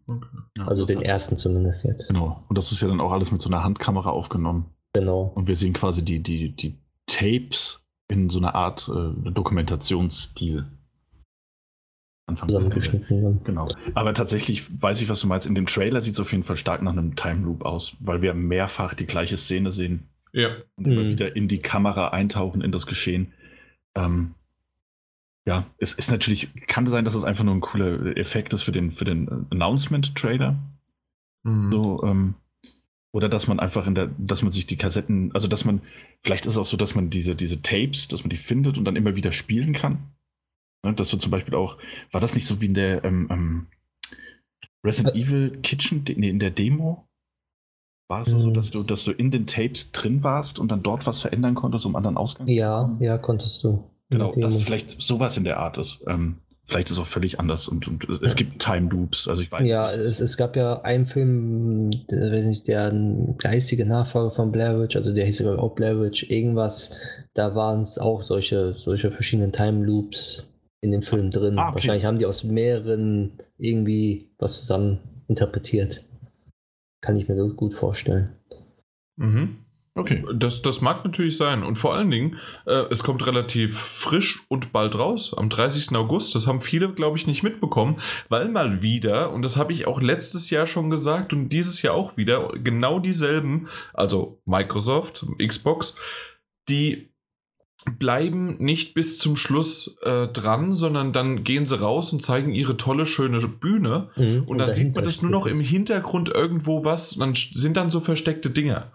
Okay. 0.06 0.26
Ja, 0.58 0.66
also 0.66 0.84
den 0.84 1.00
ersten 1.00 1.38
zumindest 1.38 1.84
jetzt. 1.84 2.08
Genau. 2.08 2.44
Und 2.50 2.58
das 2.58 2.72
ist 2.72 2.82
ja 2.82 2.88
dann 2.88 3.00
auch 3.00 3.12
alles 3.12 3.32
mit 3.32 3.40
so 3.40 3.48
einer 3.48 3.64
Handkamera 3.64 4.10
aufgenommen. 4.10 4.66
Genau. 4.92 5.32
Und 5.34 5.48
wir 5.48 5.56
sehen 5.56 5.72
quasi 5.72 6.04
die, 6.04 6.20
die, 6.20 6.50
die 6.50 6.76
Tapes 7.06 7.82
in 8.08 8.28
so 8.28 8.38
einer 8.38 8.54
Art 8.54 8.88
äh, 8.88 9.30
Dokumentationsstil. 9.30 10.66
Zusammengeschnitten. 12.34 13.44
Genau. 13.44 13.68
Aber 13.94 14.14
tatsächlich 14.14 14.64
weiß 14.80 15.02
ich, 15.02 15.08
was 15.08 15.20
du 15.20 15.26
meinst. 15.26 15.46
In 15.46 15.54
dem 15.54 15.66
Trailer 15.66 16.00
sieht 16.00 16.14
es 16.14 16.20
auf 16.20 16.32
jeden 16.32 16.44
Fall 16.44 16.56
stark 16.56 16.82
nach 16.82 16.92
einem 16.92 17.14
Time 17.16 17.44
Loop 17.44 17.62
aus, 17.64 17.94
weil 18.00 18.22
wir 18.22 18.32
mehrfach 18.32 18.94
die 18.94 19.06
gleiche 19.06 19.36
Szene 19.36 19.72
sehen. 19.72 20.08
Ja. 20.32 20.56
Und 20.76 20.86
mhm. 20.86 20.92
immer 20.92 21.04
wieder 21.04 21.36
in 21.36 21.48
die 21.48 21.58
Kamera 21.58 22.08
eintauchen, 22.08 22.62
in 22.62 22.72
das 22.72 22.86
Geschehen. 22.86 23.32
Ähm, 23.94 24.34
ja, 25.44 25.66
es 25.78 25.92
ist 25.92 26.10
natürlich, 26.10 26.48
kann 26.68 26.86
sein, 26.86 27.04
dass 27.04 27.14
es 27.14 27.24
einfach 27.24 27.44
nur 27.44 27.54
ein 27.54 27.60
cooler 27.60 28.16
Effekt 28.16 28.52
ist 28.52 28.62
für 28.62 28.72
den, 28.72 28.92
für 28.92 29.04
den 29.04 29.46
Announcement-Trailer. 29.50 30.56
Mhm. 31.42 31.72
So, 31.72 32.02
ähm, 32.04 32.34
oder 33.12 33.28
dass 33.28 33.46
man 33.46 33.60
einfach 33.60 33.86
in 33.86 33.94
der, 33.94 34.10
dass 34.18 34.42
man 34.42 34.52
sich 34.52 34.66
die 34.66 34.76
Kassetten, 34.76 35.32
also 35.34 35.46
dass 35.46 35.64
man, 35.64 35.82
vielleicht 36.22 36.46
ist 36.46 36.52
es 36.52 36.58
auch 36.58 36.66
so, 36.66 36.76
dass 36.76 36.94
man 36.94 37.10
diese, 37.10 37.36
diese 37.36 37.60
Tapes, 37.60 38.08
dass 38.08 38.24
man 38.24 38.30
die 38.30 38.36
findet 38.36 38.78
und 38.78 38.84
dann 38.84 38.96
immer 38.96 39.16
wieder 39.16 39.32
spielen 39.32 39.74
kann. 39.74 40.12
Ne, 40.84 40.94
dass 40.94 41.10
du 41.10 41.18
zum 41.18 41.30
Beispiel 41.30 41.54
auch, 41.54 41.78
war 42.10 42.20
das 42.20 42.34
nicht 42.34 42.46
so 42.46 42.60
wie 42.60 42.66
in 42.66 42.74
der 42.74 43.04
ähm, 43.04 43.28
ähm, 43.30 43.66
Resident 44.84 45.14
Evil 45.14 45.58
Kitchen, 45.62 46.04
nee, 46.16 46.28
in 46.28 46.38
der 46.38 46.50
Demo? 46.50 47.06
War 48.08 48.22
es 48.22 48.32
mhm. 48.32 48.38
so, 48.38 48.50
dass 48.50 48.70
du, 48.70 48.82
dass 48.82 49.04
du 49.04 49.12
in 49.12 49.30
den 49.30 49.46
Tapes 49.46 49.92
drin 49.92 50.24
warst 50.24 50.58
und 50.58 50.72
dann 50.72 50.82
dort 50.82 51.06
was 51.06 51.20
verändern 51.20 51.54
konntest, 51.54 51.86
um 51.86 51.94
anderen 51.94 52.16
Ausgang 52.16 52.48
Ja, 52.48 52.96
ja, 52.98 53.18
konntest 53.18 53.62
du. 53.62 53.90
Genau, 54.08 54.34
dass 54.34 54.62
vielleicht 54.62 55.00
sowas 55.00 55.36
in 55.38 55.44
der 55.44 55.58
Art 55.58 55.78
ist. 55.78 56.00
Ähm, 56.06 56.38
Vielleicht 56.64 56.88
ist 56.88 56.92
es 56.92 56.98
auch 57.00 57.06
völlig 57.06 57.40
anders 57.40 57.66
und, 57.66 57.88
und 57.88 58.08
es 58.22 58.36
gibt 58.36 58.62
Time 58.62 58.88
Loops. 58.88 59.26
Also 59.26 59.42
ich 59.42 59.50
weiß 59.50 59.62
ja, 59.66 59.92
es, 59.92 60.20
es 60.20 60.36
gab 60.36 60.56
ja 60.56 60.80
einen 60.82 61.06
Film, 61.06 61.90
der, 62.08 62.44
nicht, 62.44 62.68
der 62.68 62.92
geistige 63.38 63.84
Nachfolger 63.84 64.30
von 64.30 64.52
Blair 64.52 64.80
Witch, 64.80 64.96
also 64.96 65.12
der 65.12 65.26
hieß 65.26 65.40
ja 65.40 65.56
auch 65.56 65.74
Blair 65.74 66.00
Witch, 66.00 66.30
irgendwas, 66.30 66.96
da 67.34 67.54
waren 67.54 67.82
es 67.82 67.98
auch 67.98 68.22
solche, 68.22 68.74
solche 68.74 69.10
verschiedenen 69.10 69.52
Time 69.52 69.84
Loops 69.84 70.52
in 70.82 70.92
dem 70.92 71.02
Film 71.02 71.30
drin. 71.30 71.58
Ah, 71.58 71.68
okay. 71.68 71.74
Wahrscheinlich 71.74 72.04
haben 72.04 72.18
die 72.18 72.26
aus 72.26 72.44
mehreren 72.44 73.32
irgendwie 73.58 74.30
was 74.38 74.60
zusammen 74.60 74.98
interpretiert. 75.28 76.04
Kann 77.00 77.16
ich 77.16 77.28
mir 77.28 77.36
gut 77.54 77.74
vorstellen. 77.74 78.30
Mhm. 79.16 79.58
Okay. 79.94 80.24
Das, 80.34 80.62
das 80.62 80.80
mag 80.80 81.04
natürlich 81.04 81.36
sein. 81.36 81.62
Und 81.62 81.76
vor 81.76 81.94
allen 81.94 82.10
Dingen, 82.10 82.38
äh, 82.66 82.84
es 82.90 83.02
kommt 83.02 83.26
relativ 83.26 83.78
frisch 83.78 84.42
und 84.48 84.72
bald 84.72 84.98
raus, 84.98 85.34
am 85.36 85.50
30. 85.50 85.94
August. 85.96 86.34
Das 86.34 86.46
haben 86.46 86.62
viele, 86.62 86.90
glaube 86.92 87.18
ich, 87.18 87.26
nicht 87.26 87.42
mitbekommen, 87.42 87.98
weil 88.30 88.48
mal 88.48 88.80
wieder, 88.80 89.32
und 89.32 89.42
das 89.42 89.58
habe 89.58 89.72
ich 89.74 89.86
auch 89.86 90.00
letztes 90.00 90.48
Jahr 90.48 90.66
schon 90.66 90.88
gesagt 90.88 91.34
und 91.34 91.50
dieses 91.50 91.82
Jahr 91.82 91.94
auch 91.94 92.16
wieder, 92.16 92.52
genau 92.54 93.00
dieselben, 93.00 93.68
also 93.92 94.40
Microsoft, 94.46 95.26
Xbox, 95.38 95.98
die 96.70 97.12
bleiben 97.98 98.56
nicht 98.58 98.94
bis 98.94 99.18
zum 99.18 99.36
Schluss 99.36 99.96
äh, 100.02 100.28
dran, 100.28 100.72
sondern 100.72 101.12
dann 101.12 101.44
gehen 101.44 101.66
sie 101.66 101.78
raus 101.78 102.12
und 102.12 102.22
zeigen 102.22 102.54
ihre 102.54 102.76
tolle, 102.76 103.06
schöne 103.06 103.46
Bühne. 103.46 104.10
Mhm, 104.16 104.42
und, 104.42 104.48
und 104.48 104.58
dann 104.58 104.72
sieht 104.72 104.94
man 104.94 105.04
das 105.04 105.20
nur 105.20 105.32
noch 105.32 105.46
im 105.46 105.60
Hintergrund 105.60 106.28
irgendwo 106.28 106.84
was. 106.84 107.16
Dann 107.16 107.34
sind 107.34 107.76
dann 107.76 107.90
so 107.90 108.00
versteckte 108.00 108.50
Dinge. 108.50 108.86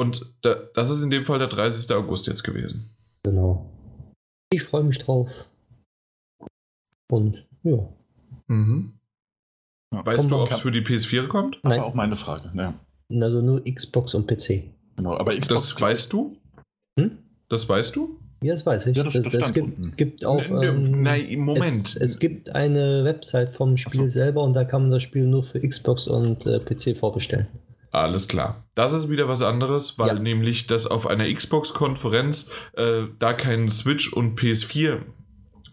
Und 0.00 0.34
da, 0.40 0.54
das 0.74 0.88
ist 0.88 1.02
in 1.02 1.10
dem 1.10 1.26
Fall 1.26 1.38
der 1.38 1.48
30. 1.48 1.94
August 1.94 2.26
jetzt 2.26 2.42
gewesen. 2.42 2.88
Genau. 3.22 3.70
Ich 4.50 4.62
freue 4.62 4.82
mich 4.82 4.96
drauf. 4.96 5.28
Und 7.12 7.46
ja. 7.64 7.86
Mhm. 8.46 8.94
ja 9.92 10.06
weißt 10.06 10.30
du, 10.30 10.36
ob 10.36 10.50
es 10.50 10.60
für 10.60 10.72
die 10.72 10.80
PS4 10.80 11.28
kommt? 11.28 11.60
Nein. 11.64 11.80
Aber 11.80 11.88
auch 11.88 11.94
meine 11.94 12.16
Frage. 12.16 12.50
Ja. 12.54 12.72
Also 13.12 13.42
nur 13.42 13.62
Xbox 13.62 14.14
und 14.14 14.26
PC. 14.26 14.70
Genau, 14.96 15.18
aber 15.18 15.38
Xbox 15.38 15.68
das 15.68 15.78
weißt 15.78 16.10
du? 16.14 16.34
Hm? 16.98 17.18
Das 17.50 17.68
weißt 17.68 17.94
du? 17.94 18.18
Ja, 18.42 18.54
das 18.54 18.64
weiß 18.64 18.86
ich. 18.86 18.96
Ja, 18.96 19.02
das, 19.02 19.20
das, 19.20 19.30
das 19.34 19.52
gibt, 19.52 19.98
gibt, 19.98 20.24
auch. 20.24 20.40
Ähm, 20.40 21.02
Nein, 21.02 21.40
Moment. 21.40 21.88
Es, 21.88 21.96
es, 21.96 22.18
gibt 22.18 22.54
eine 22.54 23.04
Website 23.04 23.52
vom 23.52 23.76
Spiel 23.76 24.08
so. 24.08 24.14
selber 24.14 24.42
und 24.44 24.54
da 24.54 24.64
kann 24.64 24.80
man 24.80 24.92
das 24.92 25.02
Spiel 25.02 25.26
nur 25.26 25.42
für 25.42 25.60
Xbox 25.60 26.08
und 26.08 26.46
äh, 26.46 26.58
PC 26.58 26.96
vorbestellen. 26.96 27.48
Alles 27.92 28.28
klar. 28.28 28.64
Das 28.74 28.92
ist 28.92 29.10
wieder 29.10 29.28
was 29.28 29.42
anderes, 29.42 29.98
weil 29.98 30.16
ja. 30.16 30.22
nämlich 30.22 30.66
das 30.66 30.86
auf 30.86 31.06
einer 31.06 31.32
Xbox-Konferenz 31.32 32.50
äh, 32.74 33.02
da 33.18 33.32
kein 33.32 33.68
Switch 33.68 34.12
und 34.12 34.38
PS4 34.38 35.00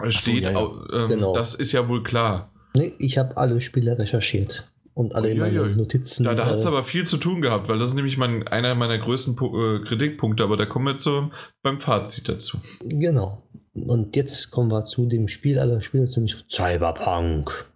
steht. 0.09 0.45
So, 0.45 0.49
ja, 0.49 0.51
ja. 0.51 1.03
Ähm, 1.03 1.09
genau. 1.09 1.33
Das 1.33 1.53
ist 1.53 1.71
ja 1.71 1.87
wohl 1.87 2.03
klar. 2.03 2.51
Nee, 2.75 2.93
ich 2.97 3.17
habe 3.17 3.37
alle 3.37 3.61
Spiele 3.61 3.97
recherchiert 3.97 4.67
und 4.93 5.13
alle 5.13 5.29
in 5.29 5.37
meine 5.37 5.75
Notizen. 5.75 6.23
Da, 6.23 6.33
da 6.33 6.47
hat 6.47 6.55
es 6.55 6.65
äh, 6.65 6.69
aber 6.69 6.83
viel 6.83 7.05
zu 7.05 7.17
tun 7.17 7.41
gehabt, 7.41 7.69
weil 7.69 7.77
das 7.77 7.89
ist 7.89 7.95
nämlich 7.95 8.17
mein, 8.17 8.47
einer 8.47 8.73
meiner 8.73 8.97
größten 8.97 9.35
äh, 9.35 9.85
Kritikpunkte, 9.85 10.43
aber 10.43 10.57
da 10.57 10.65
kommen 10.65 10.85
wir 10.85 10.97
zu, 10.97 11.29
beim 11.61 11.79
Fazit 11.79 12.29
dazu. 12.29 12.57
Genau. 12.81 13.43
Und 13.73 14.15
jetzt 14.15 14.49
kommen 14.49 14.71
wir 14.71 14.85
zu 14.85 15.05
dem 15.05 15.27
Spiel 15.27 15.59
aller 15.59 15.81
Spiele, 15.81 16.09
nämlich 16.15 16.35
Cyberpunk. 16.49 17.67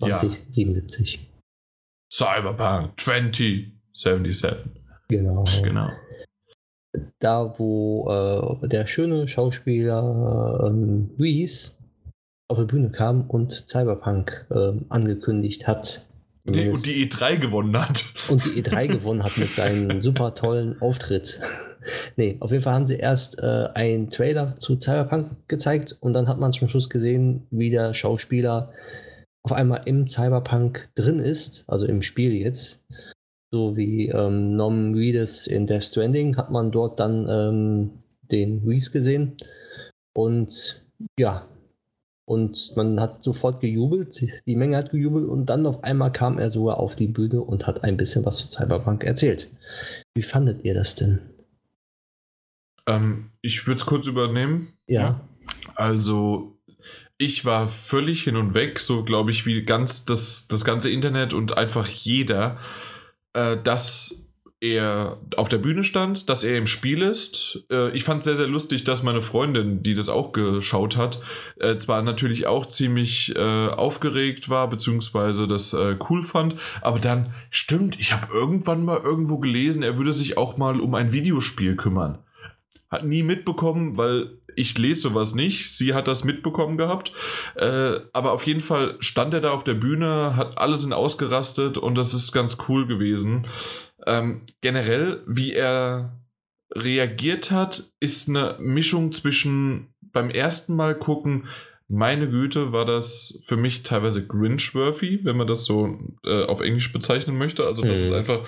2077. 0.00 1.27
Cyberpunk 2.10 2.98
2077. 3.00 4.56
Genau. 5.08 5.44
Genau. 5.62 5.90
da 7.18 7.54
wo 7.58 8.60
äh, 8.62 8.68
der 8.68 8.86
schöne 8.86 9.28
Schauspieler 9.28 10.66
ähm, 10.66 11.10
Reese 11.18 11.72
auf 12.48 12.58
die 12.58 12.64
Bühne 12.64 12.90
kam 12.90 13.28
und 13.28 13.52
Cyberpunk 13.52 14.46
äh, 14.50 14.72
angekündigt 14.88 15.66
hat. 15.66 16.06
Nee, 16.44 16.70
und 16.70 16.86
die 16.86 17.06
E3 17.06 17.36
gewonnen 17.36 17.76
hat. 17.78 18.02
Und 18.28 18.44
die 18.44 18.62
E3 18.62 18.86
gewonnen 18.92 19.22
hat 19.22 19.36
mit 19.36 19.52
seinem 19.52 20.00
super 20.00 20.34
tollen 20.34 20.80
Auftritt. 20.80 21.40
nee, 22.16 22.36
auf 22.40 22.50
jeden 22.50 22.62
Fall 22.62 22.74
haben 22.74 22.86
sie 22.86 22.96
erst 22.96 23.38
äh, 23.42 23.68
einen 23.74 24.08
Trailer 24.08 24.56
zu 24.58 24.80
Cyberpunk 24.80 25.48
gezeigt 25.48 25.96
und 26.00 26.14
dann 26.14 26.26
hat 26.26 26.38
man 26.38 26.52
zum 26.52 26.68
Schluss 26.68 26.88
gesehen, 26.88 27.46
wie 27.50 27.70
der 27.70 27.92
Schauspieler 27.92 28.72
auf 29.42 29.52
einmal 29.52 29.82
im 29.86 30.06
Cyberpunk 30.06 30.90
drin 30.94 31.18
ist, 31.18 31.64
also 31.68 31.86
im 31.86 32.02
Spiel 32.02 32.32
jetzt. 32.32 32.84
So 33.50 33.76
wie 33.76 34.08
ähm, 34.08 34.56
Nom 34.56 34.94
Reedus 34.94 35.46
in 35.46 35.66
Death 35.66 35.84
Stranding 35.84 36.36
hat 36.36 36.50
man 36.50 36.70
dort 36.70 37.00
dann 37.00 37.26
ähm, 37.28 37.90
den 38.30 38.62
Reese 38.66 38.90
gesehen. 38.90 39.36
Und 40.12 40.84
ja, 41.18 41.48
und 42.28 42.76
man 42.76 43.00
hat 43.00 43.22
sofort 43.22 43.62
gejubelt, 43.62 44.22
die 44.44 44.56
Menge 44.56 44.76
hat 44.76 44.90
gejubelt 44.90 45.26
und 45.26 45.46
dann 45.46 45.64
auf 45.64 45.82
einmal 45.82 46.12
kam 46.12 46.38
er 46.38 46.50
sogar 46.50 46.78
auf 46.78 46.94
die 46.94 47.08
Bühne 47.08 47.40
und 47.40 47.66
hat 47.66 47.84
ein 47.84 47.96
bisschen 47.96 48.26
was 48.26 48.36
zu 48.36 48.50
Cyberpunk 48.50 49.02
erzählt. 49.02 49.50
Wie 50.14 50.22
fandet 50.22 50.62
ihr 50.62 50.74
das 50.74 50.94
denn? 50.94 51.20
Ähm, 52.86 53.30
ich 53.40 53.66
würde 53.66 53.78
es 53.78 53.86
kurz 53.86 54.06
übernehmen. 54.06 54.74
Ja. 54.86 55.26
Also, 55.74 56.57
ich 57.18 57.44
war 57.44 57.68
völlig 57.68 58.22
hin 58.22 58.36
und 58.36 58.54
weg, 58.54 58.78
so 58.78 59.04
glaube 59.04 59.32
ich, 59.32 59.44
wie 59.44 59.62
ganz 59.62 60.04
das, 60.04 60.46
das 60.48 60.64
ganze 60.64 60.90
Internet 60.90 61.34
und 61.34 61.58
einfach 61.58 61.88
jeder, 61.88 62.58
äh, 63.32 63.56
dass 63.62 64.24
er 64.60 65.20
auf 65.36 65.48
der 65.48 65.58
Bühne 65.58 65.84
stand, 65.84 66.28
dass 66.28 66.42
er 66.42 66.58
im 66.58 66.66
Spiel 66.66 67.02
ist. 67.02 67.64
Äh, 67.70 67.90
ich 67.96 68.02
fand 68.02 68.20
es 68.20 68.24
sehr, 68.24 68.36
sehr 68.36 68.48
lustig, 68.48 68.84
dass 68.84 69.04
meine 69.04 69.22
Freundin, 69.22 69.82
die 69.82 69.94
das 69.94 70.08
auch 70.08 70.32
geschaut 70.32 70.96
hat, 70.96 71.20
äh, 71.58 71.76
zwar 71.76 72.02
natürlich 72.02 72.46
auch 72.46 72.66
ziemlich 72.66 73.34
äh, 73.36 73.68
aufgeregt 73.68 74.48
war, 74.48 74.68
beziehungsweise 74.68 75.46
das 75.46 75.74
äh, 75.74 75.96
cool 76.08 76.24
fand, 76.24 76.56
aber 76.80 76.98
dann, 76.98 77.32
stimmt, 77.50 78.00
ich 78.00 78.12
habe 78.12 78.32
irgendwann 78.32 78.84
mal 78.84 78.98
irgendwo 78.98 79.38
gelesen, 79.38 79.82
er 79.82 79.96
würde 79.96 80.12
sich 80.12 80.36
auch 80.36 80.56
mal 80.56 80.80
um 80.80 80.94
ein 80.94 81.12
Videospiel 81.12 81.76
kümmern. 81.76 82.18
Hat 82.90 83.04
nie 83.04 83.22
mitbekommen, 83.22 83.96
weil 83.96 84.37
ich 84.58 84.76
lese 84.76 85.02
sowas 85.02 85.34
nicht. 85.34 85.70
Sie 85.70 85.94
hat 85.94 86.08
das 86.08 86.24
mitbekommen 86.24 86.76
gehabt. 86.76 87.12
Äh, 87.54 88.00
aber 88.12 88.32
auf 88.32 88.46
jeden 88.46 88.60
Fall 88.60 88.96
stand 89.00 89.34
er 89.34 89.40
da 89.40 89.52
auf 89.52 89.64
der 89.64 89.74
Bühne, 89.74 90.36
hat 90.36 90.58
alles 90.58 90.84
in 90.84 90.92
ausgerastet 90.92 91.78
und 91.78 91.94
das 91.94 92.14
ist 92.14 92.32
ganz 92.32 92.58
cool 92.68 92.86
gewesen. 92.86 93.46
Ähm, 94.06 94.46
generell, 94.60 95.22
wie 95.26 95.52
er 95.52 96.18
reagiert 96.74 97.50
hat, 97.50 97.84
ist 98.00 98.28
eine 98.28 98.56
Mischung 98.58 99.12
zwischen 99.12 99.94
beim 100.12 100.30
ersten 100.30 100.74
Mal 100.74 100.94
gucken, 100.94 101.46
meine 101.90 102.28
Güte, 102.28 102.72
war 102.72 102.84
das 102.84 103.42
für 103.46 103.56
mich 103.56 103.82
teilweise 103.82 104.26
Grinch-worthy, 104.26 105.24
wenn 105.24 105.38
man 105.38 105.46
das 105.46 105.64
so 105.64 105.98
äh, 106.24 106.44
auf 106.44 106.60
Englisch 106.60 106.92
bezeichnen 106.92 107.38
möchte. 107.38 107.64
Also, 107.64 107.80
dass 107.80 107.96
mhm. 107.96 108.04
es 108.04 108.12
einfach 108.12 108.46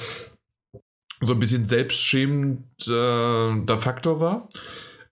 so 1.23 1.33
ein 1.33 1.41
bisschen 1.41 1.65
selbstschämender 1.65 3.79
Faktor 3.79 4.21
war. 4.21 4.51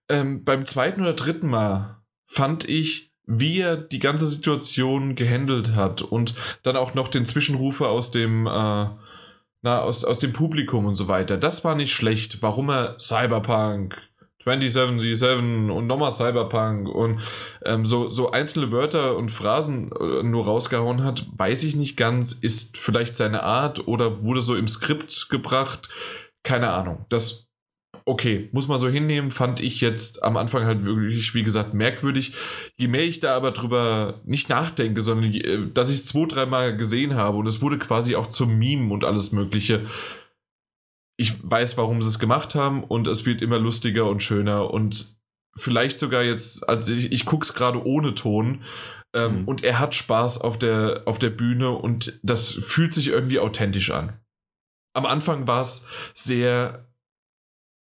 Ähm, 0.09 0.43
beim 0.43 0.65
zweiten 0.65 1.01
oder 1.01 1.13
dritten 1.13 1.47
Mal 1.47 2.01
fand 2.25 2.67
ich, 2.67 3.13
wie 3.25 3.59
er 3.59 3.77
die 3.77 3.99
ganze 3.99 4.25
Situation 4.25 5.15
gehandelt 5.15 5.75
hat 5.75 6.01
und 6.01 6.33
dann 6.63 6.75
auch 6.75 6.95
noch 6.95 7.09
den 7.09 7.25
Zwischenrufer 7.25 7.89
aus 7.89 8.09
dem 8.11 8.47
äh, 8.47 8.87
na, 9.61 9.81
aus, 9.81 10.05
aus 10.05 10.19
dem 10.19 10.33
Publikum 10.33 10.85
und 10.85 10.95
so 10.95 11.07
weiter. 11.07 11.37
Das 11.37 11.65
war 11.65 11.75
nicht 11.75 11.91
schlecht. 11.91 12.41
Warum 12.41 12.69
er 12.69 12.97
Cyberpunk 12.99 13.97
2077 14.43 15.69
und 15.69 15.87
nochmal 15.87 16.11
Cyberpunk 16.11 16.87
und 16.87 17.19
ähm, 17.65 17.85
so, 17.85 18.09
so 18.09 18.31
einzelne 18.31 18.71
Wörter 18.71 19.17
und 19.17 19.31
Phrasen 19.31 19.91
äh, 19.91 20.23
nur 20.23 20.45
rausgehauen 20.45 21.03
hat, 21.03 21.27
weiß 21.35 21.63
ich 21.63 21.75
nicht 21.75 21.97
ganz. 21.97 22.31
Ist 22.31 22.77
vielleicht 22.77 23.17
seine 23.17 23.43
Art 23.43 23.87
oder 23.87 24.23
wurde 24.23 24.41
so 24.41 24.55
im 24.55 24.67
Skript 24.67 25.29
gebracht? 25.29 25.89
Keine 26.43 26.69
Ahnung. 26.69 27.05
Das 27.09 27.48
okay, 28.09 28.49
muss 28.51 28.67
man 28.67 28.79
so 28.79 28.89
hinnehmen, 28.89 29.29
fand 29.29 29.59
ich 29.61 29.81
jetzt 29.81 30.23
am 30.23 30.35
Anfang 30.35 30.65
halt 30.65 30.83
wirklich, 30.83 31.35
wie 31.35 31.43
gesagt, 31.43 31.75
merkwürdig. 31.75 32.33
Je 32.75 32.87
mehr 32.87 33.03
ich 33.03 33.19
da 33.19 33.35
aber 33.35 33.51
drüber 33.51 34.21
nicht 34.25 34.49
nachdenke, 34.49 35.03
sondern 35.03 35.31
äh, 35.31 35.67
dass 35.71 35.91
ich 35.91 35.97
es 35.97 36.05
zwei, 36.07 36.25
dreimal 36.25 36.75
gesehen 36.75 37.13
habe 37.13 37.37
und 37.37 37.45
es 37.45 37.61
wurde 37.61 37.77
quasi 37.77 38.15
auch 38.15 38.27
zum 38.27 38.57
Meme 38.57 38.91
und 38.91 39.05
alles 39.05 39.31
Mögliche. 39.31 39.85
Ich 41.17 41.35
weiß, 41.43 41.77
warum 41.77 42.01
sie 42.01 42.09
es 42.09 42.17
gemacht 42.17 42.55
haben 42.55 42.83
und 42.83 43.07
es 43.07 43.27
wird 43.27 43.43
immer 43.43 43.59
lustiger 43.59 44.09
und 44.09 44.23
schöner 44.23 44.71
und 44.71 45.17
vielleicht 45.55 45.99
sogar 45.99 46.23
jetzt, 46.23 46.67
also 46.67 46.93
ich, 46.93 47.11
ich 47.11 47.25
gucke 47.25 47.43
es 47.43 47.53
gerade 47.53 47.85
ohne 47.85 48.15
Ton. 48.15 48.63
Ähm, 49.13 49.41
mhm. 49.41 49.47
Und 49.47 49.63
er 49.63 49.79
hat 49.79 49.95
Spaß 49.95 50.41
auf 50.41 50.57
der, 50.57 51.03
auf 51.05 51.19
der 51.19 51.31
Bühne 51.31 51.71
und 51.71 52.19
das 52.21 52.51
fühlt 52.51 52.93
sich 52.93 53.07
irgendwie 53.07 53.39
authentisch 53.39 53.91
an. 53.91 54.19
Am 54.93 55.05
Anfang 55.05 55.47
war 55.47 55.61
es 55.61 55.87
sehr 56.13 56.88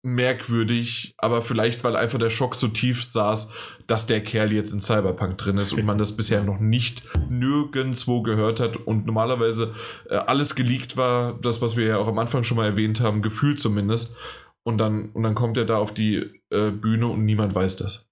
merkwürdig, 0.03 1.15
aber 1.17 1.43
vielleicht, 1.43 1.85
weil 1.85 1.95
einfach 1.97 2.19
der 2.19 2.31
Schock 2.31 2.57
so 2.57 2.69
tief 2.69 3.05
saß, 3.05 3.55
dass 3.87 4.07
der 4.07 4.23
Kerl 4.23 4.53
jetzt 4.53 4.73
in 4.73 4.81
Cyberpunk 4.81 5.39
drin 5.39 5.59
ist 5.59 5.73
und 5.73 5.85
man 5.85 5.99
das 5.99 6.17
bisher 6.17 6.43
noch 6.43 6.59
nicht 6.59 7.05
nirgendwo 7.31 8.23
gehört 8.23 8.59
hat 8.59 8.77
und 8.77 9.07
normalerweise 9.07 9.75
äh, 10.11 10.17
alles 10.17 10.57
geleakt 10.57 10.97
war, 10.97 11.39
das, 11.41 11.63
was 11.63 11.77
wir 11.77 11.87
ja 11.87 11.99
auch 11.99 12.09
am 12.09 12.19
Anfang 12.19 12.43
schon 12.43 12.57
mal 12.57 12.67
erwähnt 12.67 13.01
haben, 13.01 13.23
gefühlt 13.23 13.61
zumindest. 13.61 14.17
Und 14.65 14.79
dann, 14.79 15.11
und 15.11 15.23
dann 15.23 15.35
kommt 15.35 15.57
er 15.57 15.65
da 15.65 15.79
auf 15.79 15.93
die 15.95 16.31
äh, 16.51 16.71
Bühne 16.71 17.09
und 17.09 17.25
niemand 17.25 17.55
weiß 17.55 17.77
das. 17.77 18.07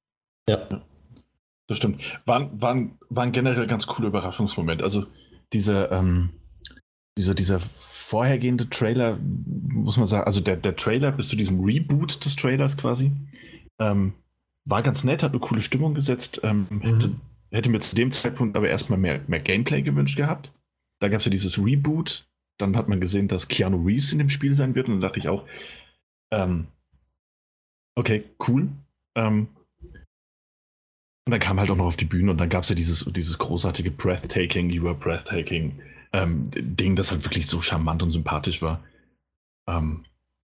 Ja. 0.48 0.58
Das 1.68 1.76
stimmt. 1.76 2.02
War, 2.26 2.50
war, 2.60 2.76
war 3.08 3.22
ein 3.22 3.32
generell 3.32 3.68
ganz 3.68 3.86
cooler 3.86 4.08
Überraschungsmoment. 4.08 4.82
Also 4.82 5.06
dieser, 5.52 5.92
ähm, 5.92 6.30
dieser, 7.16 7.34
dieser 7.34 7.60
vorhergehende 8.10 8.68
Trailer, 8.68 9.18
muss 9.20 9.96
man 9.96 10.08
sagen, 10.08 10.24
also 10.24 10.40
der, 10.40 10.56
der 10.56 10.74
Trailer 10.74 11.12
bis 11.12 11.28
zu 11.28 11.36
diesem 11.36 11.60
Reboot 11.60 12.24
des 12.24 12.34
Trailers 12.34 12.76
quasi, 12.76 13.12
ähm, 13.78 14.14
war 14.68 14.82
ganz 14.82 15.04
nett, 15.04 15.22
hat 15.22 15.30
eine 15.30 15.38
coole 15.38 15.62
Stimmung 15.62 15.94
gesetzt. 15.94 16.40
Ähm, 16.42 16.66
mhm. 16.68 16.80
hätte, 16.82 17.12
hätte, 17.52 17.70
mir 17.70 17.78
zu 17.78 17.94
dem 17.94 18.10
Zeitpunkt 18.10 18.56
aber 18.56 18.68
erstmal 18.68 18.98
mehr, 18.98 19.20
mehr 19.28 19.38
Gameplay 19.38 19.82
gewünscht 19.82 20.16
gehabt. 20.16 20.52
Da 21.00 21.08
gab 21.08 21.20
es 21.20 21.26
ja 21.26 21.30
dieses 21.30 21.64
Reboot. 21.64 22.26
Dann 22.58 22.76
hat 22.76 22.88
man 22.88 23.00
gesehen, 23.00 23.28
dass 23.28 23.46
Keanu 23.46 23.86
Reeves 23.86 24.12
in 24.12 24.18
dem 24.18 24.28
Spiel 24.28 24.56
sein 24.56 24.74
wird. 24.74 24.88
Und 24.88 24.94
dann 24.94 25.02
dachte 25.02 25.20
ich 25.20 25.28
auch, 25.28 25.46
ähm, 26.32 26.66
okay, 27.96 28.24
cool. 28.48 28.70
Ähm, 29.16 29.46
und 31.26 31.30
dann 31.30 31.40
kam 31.40 31.60
halt 31.60 31.70
auch 31.70 31.76
noch 31.76 31.86
auf 31.86 31.96
die 31.96 32.06
Bühne 32.06 32.32
und 32.32 32.38
dann 32.38 32.48
gab 32.48 32.64
es 32.64 32.70
ja 32.70 32.74
dieses, 32.74 33.04
dieses 33.04 33.38
großartige 33.38 33.92
Breathtaking, 33.92 34.68
You 34.68 34.88
Are 34.88 34.96
Breathtaking 34.96 35.80
ähm, 36.12 36.50
Ding, 36.52 36.96
das 36.96 37.10
halt 37.10 37.24
wirklich 37.24 37.46
so 37.46 37.60
charmant 37.60 38.02
und 38.02 38.10
sympathisch 38.10 38.62
war. 38.62 38.82
Ähm, 39.68 40.04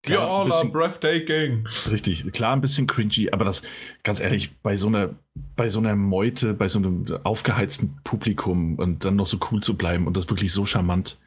klar, 0.03 0.27
ja, 0.27 0.43
bisschen, 0.45 0.71
breathtaking. 0.71 1.67
Richtig, 1.89 2.31
klar, 2.31 2.53
ein 2.53 2.61
bisschen 2.61 2.87
cringy, 2.87 3.29
aber 3.31 3.45
das, 3.45 3.63
ganz 4.03 4.19
ehrlich, 4.19 4.55
bei 4.61 4.77
so 4.77 4.87
einer, 4.87 5.15
bei 5.55 5.69
so 5.69 5.79
einer 5.79 5.95
Meute, 5.95 6.53
bei 6.53 6.67
so 6.67 6.79
einem 6.79 7.05
aufgeheizten 7.23 7.99
Publikum 8.03 8.75
und 8.75 9.03
dann 9.03 9.15
noch 9.15 9.27
so 9.27 9.37
cool 9.51 9.61
zu 9.61 9.75
bleiben 9.75 10.07
und 10.07 10.15
das 10.15 10.29
wirklich 10.29 10.53
so 10.53 10.65
charmant 10.65 11.19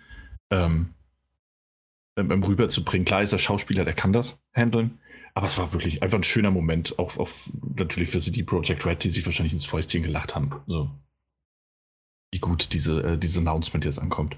ähm, 0.50 0.90
ähm, 2.16 2.42
rüberzubringen. 2.42 3.04
Klar 3.04 3.22
ist 3.22 3.32
der 3.32 3.38
Schauspieler, 3.38 3.84
der 3.84 3.94
kann 3.94 4.12
das 4.12 4.38
handeln, 4.54 4.98
aber 5.34 5.46
es 5.46 5.58
war 5.58 5.72
wirklich 5.72 6.02
einfach 6.02 6.18
ein 6.18 6.24
schöner 6.24 6.50
Moment, 6.50 6.98
auch, 6.98 7.18
auch 7.18 7.28
natürlich 7.76 8.10
für 8.10 8.20
CD 8.20 8.42
Projekt 8.42 8.86
Red, 8.86 9.04
die 9.04 9.10
sich 9.10 9.24
wahrscheinlich 9.26 9.52
ins 9.52 9.66
Fäustchen 9.66 10.02
gelacht 10.02 10.34
haben. 10.34 10.52
So 10.66 10.90
wie 12.32 12.38
gut 12.38 12.72
diese, 12.72 13.02
äh, 13.02 13.18
dieses 13.18 13.38
Announcement 13.38 13.84
jetzt 13.84 13.98
ankommt. 13.98 14.36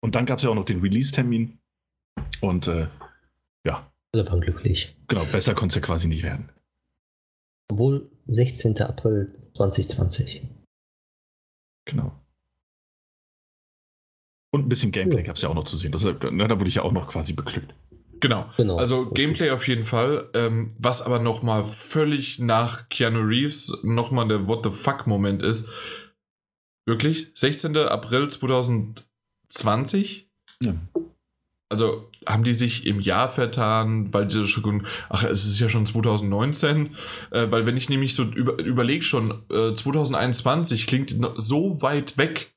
Und 0.00 0.14
dann 0.14 0.26
gab 0.26 0.38
es 0.38 0.44
ja 0.44 0.50
auch 0.50 0.54
noch 0.54 0.64
den 0.64 0.80
Release-Termin. 0.80 1.58
Und 2.40 2.68
äh, 2.68 2.86
ja. 3.64 3.90
Alle 4.14 4.26
waren 4.28 4.40
glücklich. 4.40 4.96
Genau, 5.08 5.24
besser 5.24 5.54
konnte 5.54 5.72
es 5.72 5.76
ja 5.76 5.82
quasi 5.82 6.08
nicht 6.08 6.22
werden. 6.22 6.50
Obwohl 7.70 8.10
16. 8.26 8.80
April 8.82 9.34
2020. 9.54 10.42
Genau. 11.86 12.12
Und 14.52 14.66
ein 14.66 14.68
bisschen 14.68 14.92
Gameplay 14.92 15.20
ja. 15.20 15.26
gab 15.26 15.36
es 15.36 15.42
ja 15.42 15.48
auch 15.48 15.54
noch 15.54 15.64
zu 15.64 15.76
sehen. 15.76 15.92
Das, 15.92 16.04
ne, 16.04 16.48
da 16.48 16.58
wurde 16.58 16.68
ich 16.68 16.74
ja 16.74 16.82
auch 16.82 16.92
noch 16.92 17.08
quasi 17.08 17.32
beglückt. 17.32 17.72
Genau. 18.20 18.46
genau. 18.56 18.76
Also 18.76 19.10
Gameplay 19.10 19.50
auf 19.50 19.66
jeden 19.66 19.84
Fall. 19.84 20.28
Ähm, 20.34 20.74
was 20.78 21.02
aber 21.02 21.18
nochmal 21.20 21.64
völlig 21.64 22.38
nach 22.38 22.88
Keanu 22.88 23.20
Reeves 23.20 23.78
nochmal 23.82 24.28
der 24.28 24.46
What 24.46 24.64
the 24.64 24.70
fuck-Moment 24.70 25.42
ist, 25.42 25.70
Wirklich? 26.86 27.28
16. 27.34 27.76
April 27.76 28.28
2020? 28.28 30.28
Ja. 30.62 30.74
Also 31.68 32.10
haben 32.26 32.44
die 32.44 32.54
sich 32.54 32.86
im 32.86 33.00
Jahr 33.00 33.30
vertan, 33.30 34.12
weil 34.12 34.28
sie 34.28 34.46
schon, 34.46 34.86
ach, 35.08 35.24
es 35.24 35.46
ist 35.46 35.60
ja 35.60 35.68
schon 35.68 35.86
2019, 35.86 36.96
äh, 37.30 37.46
weil 37.50 37.64
wenn 37.64 37.76
ich 37.76 37.88
nämlich 37.88 38.14
so 38.14 38.24
über, 38.24 38.58
überlege 38.58 39.04
schon, 39.04 39.42
äh, 39.50 39.72
2021 39.72 40.86
klingt 40.86 41.16
so 41.36 41.80
weit 41.80 42.18
weg. 42.18 42.52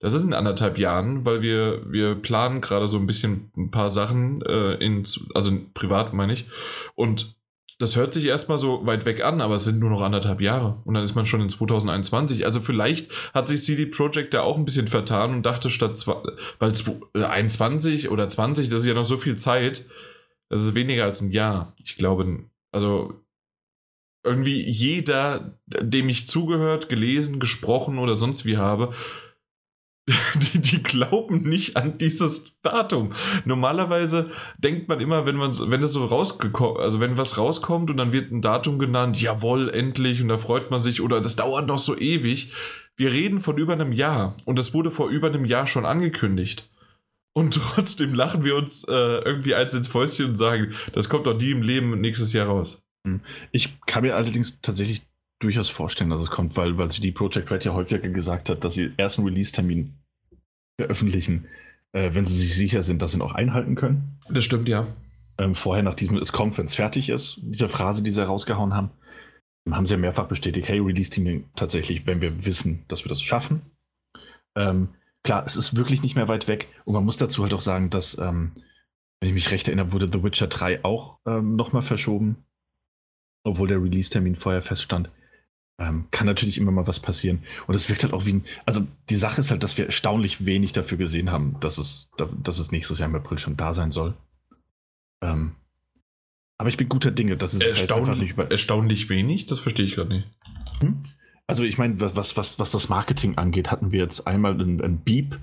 Das 0.00 0.12
ist 0.12 0.24
in 0.24 0.34
anderthalb 0.34 0.78
Jahren, 0.78 1.24
weil 1.24 1.40
wir, 1.40 1.90
wir 1.90 2.14
planen 2.14 2.60
gerade 2.60 2.88
so 2.88 2.98
ein 2.98 3.06
bisschen 3.06 3.52
ein 3.56 3.70
paar 3.70 3.90
Sachen, 3.90 4.42
äh, 4.42 4.74
in, 4.74 5.06
also 5.34 5.52
privat 5.74 6.12
meine 6.12 6.32
ich. 6.32 6.46
Und 6.94 7.33
das 7.78 7.96
hört 7.96 8.12
sich 8.12 8.24
erstmal 8.26 8.58
so 8.58 8.86
weit 8.86 9.04
weg 9.04 9.24
an, 9.24 9.40
aber 9.40 9.56
es 9.56 9.64
sind 9.64 9.80
nur 9.80 9.90
noch 9.90 10.00
anderthalb 10.00 10.40
Jahre. 10.40 10.80
Und 10.84 10.94
dann 10.94 11.02
ist 11.02 11.14
man 11.14 11.26
schon 11.26 11.40
in 11.40 11.50
2021. 11.50 12.46
Also 12.46 12.60
vielleicht 12.60 13.10
hat 13.32 13.48
sich 13.48 13.64
CD 13.64 13.86
Projekt 13.86 14.32
da 14.34 14.42
auch 14.42 14.56
ein 14.56 14.64
bisschen 14.64 14.88
vertan 14.88 15.32
und 15.34 15.44
dachte 15.44 15.70
statt, 15.70 15.96
zwei, 15.96 16.16
weil 16.60 16.72
21 17.14 18.10
oder 18.10 18.28
20, 18.28 18.68
das 18.68 18.82
ist 18.82 18.86
ja 18.86 18.94
noch 18.94 19.04
so 19.04 19.18
viel 19.18 19.36
Zeit. 19.36 19.84
Das 20.48 20.60
ist 20.60 20.74
weniger 20.74 21.04
als 21.04 21.20
ein 21.20 21.32
Jahr. 21.32 21.74
Ich 21.84 21.96
glaube, 21.96 22.44
also 22.70 23.14
irgendwie 24.22 24.62
jeder, 24.62 25.58
dem 25.66 26.08
ich 26.08 26.28
zugehört, 26.28 26.88
gelesen, 26.88 27.40
gesprochen 27.40 27.98
oder 27.98 28.16
sonst 28.16 28.46
wie 28.46 28.56
habe, 28.56 28.94
die, 30.34 30.60
die 30.60 30.82
glauben 30.82 31.48
nicht 31.48 31.76
an 31.76 31.96
dieses 31.96 32.60
Datum. 32.60 33.14
Normalerweise 33.46 34.30
denkt 34.58 34.88
man 34.88 35.00
immer, 35.00 35.24
wenn 35.24 35.36
man 35.36 35.52
wenn 35.70 35.82
es 35.82 35.92
so 35.92 36.04
rausgekommen, 36.04 36.82
also 36.82 37.00
wenn 37.00 37.16
was 37.16 37.38
rauskommt 37.38 37.90
und 37.90 37.96
dann 37.96 38.12
wird 38.12 38.30
ein 38.30 38.42
Datum 38.42 38.78
genannt, 38.78 39.20
jawohl, 39.20 39.70
endlich, 39.70 40.20
und 40.20 40.28
da 40.28 40.36
freut 40.36 40.70
man 40.70 40.78
sich, 40.78 41.00
oder 41.00 41.22
das 41.22 41.36
dauert 41.36 41.66
noch 41.66 41.78
so 41.78 41.96
ewig. 41.96 42.52
Wir 42.96 43.12
reden 43.12 43.40
von 43.40 43.56
über 43.56 43.72
einem 43.72 43.92
Jahr 43.92 44.36
und 44.44 44.58
das 44.58 44.74
wurde 44.74 44.90
vor 44.90 45.08
über 45.08 45.28
einem 45.28 45.46
Jahr 45.46 45.66
schon 45.66 45.86
angekündigt. 45.86 46.70
Und 47.32 47.54
trotzdem 47.74 48.14
lachen 48.14 48.44
wir 48.44 48.56
uns 48.56 48.84
äh, 48.84 48.92
irgendwie 48.92 49.54
eins 49.54 49.72
ins 49.72 49.88
Fäustchen 49.88 50.30
und 50.30 50.36
sagen, 50.36 50.74
das 50.92 51.08
kommt 51.08 51.26
doch 51.26 51.36
nie 51.36 51.50
im 51.50 51.62
Leben 51.62 51.98
nächstes 52.00 52.34
Jahr 52.34 52.46
raus. 52.46 52.84
Hm. 53.06 53.20
Ich 53.52 53.78
kann 53.86 54.02
mir 54.02 54.16
allerdings 54.16 54.60
tatsächlich 54.60 55.02
durchaus 55.40 55.68
vorstellen, 55.68 56.10
dass 56.10 56.20
es 56.20 56.30
kommt, 56.30 56.56
weil, 56.56 56.78
weil 56.78 56.88
die 56.88 57.12
Project 57.12 57.50
Red 57.50 57.64
ja 57.64 57.74
häufiger 57.74 58.08
gesagt 58.08 58.48
hat, 58.48 58.64
dass 58.64 58.74
sie 58.74 58.92
erst 58.96 59.18
einen 59.18 59.28
Release-Termin 59.28 59.94
veröffentlichen, 60.80 61.46
äh, 61.92 62.14
wenn 62.14 62.26
sie 62.26 62.36
sich 62.36 62.54
sicher 62.54 62.82
sind, 62.82 63.02
dass 63.02 63.12
sie 63.12 63.18
ihn 63.18 63.22
auch 63.22 63.34
einhalten 63.34 63.74
können. 63.74 64.18
Das 64.28 64.44
stimmt, 64.44 64.68
ja. 64.68 64.86
Ähm, 65.38 65.54
vorher 65.54 65.82
nach 65.82 65.94
diesem, 65.94 66.16
es 66.18 66.32
kommt, 66.32 66.56
wenn 66.58 66.66
es 66.66 66.76
fertig 66.76 67.08
ist, 67.08 67.38
diese 67.42 67.68
Phrase, 67.68 68.02
die 68.02 68.10
sie 68.10 68.24
rausgehauen 68.24 68.74
haben, 68.74 68.90
haben 69.70 69.86
sie 69.86 69.94
ja 69.94 69.98
mehrfach 70.00 70.26
bestätigt, 70.26 70.68
hey, 70.68 70.78
Release-Termin 70.78 71.50
tatsächlich, 71.56 72.06
wenn 72.06 72.20
wir 72.20 72.44
wissen, 72.44 72.84
dass 72.88 73.04
wir 73.04 73.08
das 73.08 73.22
schaffen. 73.22 73.62
Ähm, 74.56 74.88
klar, 75.24 75.44
es 75.46 75.56
ist 75.56 75.76
wirklich 75.76 76.02
nicht 76.02 76.16
mehr 76.16 76.28
weit 76.28 76.48
weg 76.48 76.68
und 76.84 76.94
man 76.94 77.04
muss 77.04 77.16
dazu 77.16 77.42
halt 77.42 77.52
auch 77.54 77.60
sagen, 77.60 77.90
dass, 77.90 78.18
ähm, 78.18 78.52
wenn 79.20 79.28
ich 79.28 79.34
mich 79.34 79.50
recht 79.50 79.66
erinnere, 79.66 79.92
wurde 79.92 80.10
The 80.12 80.22
Witcher 80.22 80.46
3 80.46 80.84
auch 80.84 81.18
ähm, 81.26 81.56
nochmal 81.56 81.82
verschoben, 81.82 82.44
obwohl 83.44 83.68
der 83.68 83.82
Release-Termin 83.82 84.36
vorher 84.36 84.62
feststand. 84.62 85.10
Ähm, 85.78 86.06
kann 86.12 86.26
natürlich 86.26 86.58
immer 86.58 86.70
mal 86.70 86.86
was 86.86 87.00
passieren. 87.00 87.42
Und 87.66 87.74
es 87.74 87.88
wirkt 87.88 88.04
halt 88.04 88.12
auch 88.12 88.26
wie 88.26 88.34
ein. 88.34 88.44
Also 88.64 88.86
die 89.10 89.16
Sache 89.16 89.40
ist 89.40 89.50
halt, 89.50 89.64
dass 89.64 89.76
wir 89.76 89.86
erstaunlich 89.86 90.46
wenig 90.46 90.72
dafür 90.72 90.98
gesehen 90.98 91.32
haben, 91.32 91.56
dass 91.60 91.78
es, 91.78 92.08
dass 92.16 92.58
es 92.58 92.70
nächstes 92.70 93.00
Jahr 93.00 93.08
im 93.08 93.16
April 93.16 93.38
schon 93.38 93.56
da 93.56 93.74
sein 93.74 93.90
soll. 93.90 94.14
Ähm, 95.20 95.56
aber 96.58 96.68
ich 96.68 96.76
bin 96.76 96.88
guter 96.88 97.10
Dinge, 97.10 97.36
dass 97.36 97.54
es 97.54 97.60
Erstaunlich, 97.60 98.08
einfach 98.08 98.20
nicht 98.20 98.32
über 98.32 98.50
erstaunlich 98.50 99.08
wenig, 99.08 99.46
das 99.46 99.58
verstehe 99.58 99.84
ich 99.84 99.96
gerade 99.96 100.14
nicht. 100.14 100.28
Hm? 100.80 101.02
Also 101.46 101.64
ich 101.64 101.76
meine, 101.76 102.00
was, 102.00 102.36
was, 102.36 102.58
was 102.58 102.70
das 102.70 102.88
Marketing 102.88 103.36
angeht, 103.36 103.70
hatten 103.70 103.90
wir 103.90 104.00
jetzt 104.00 104.26
einmal 104.26 104.52
einen, 104.52 104.80
einen 104.80 104.98
Beep, 104.98 105.38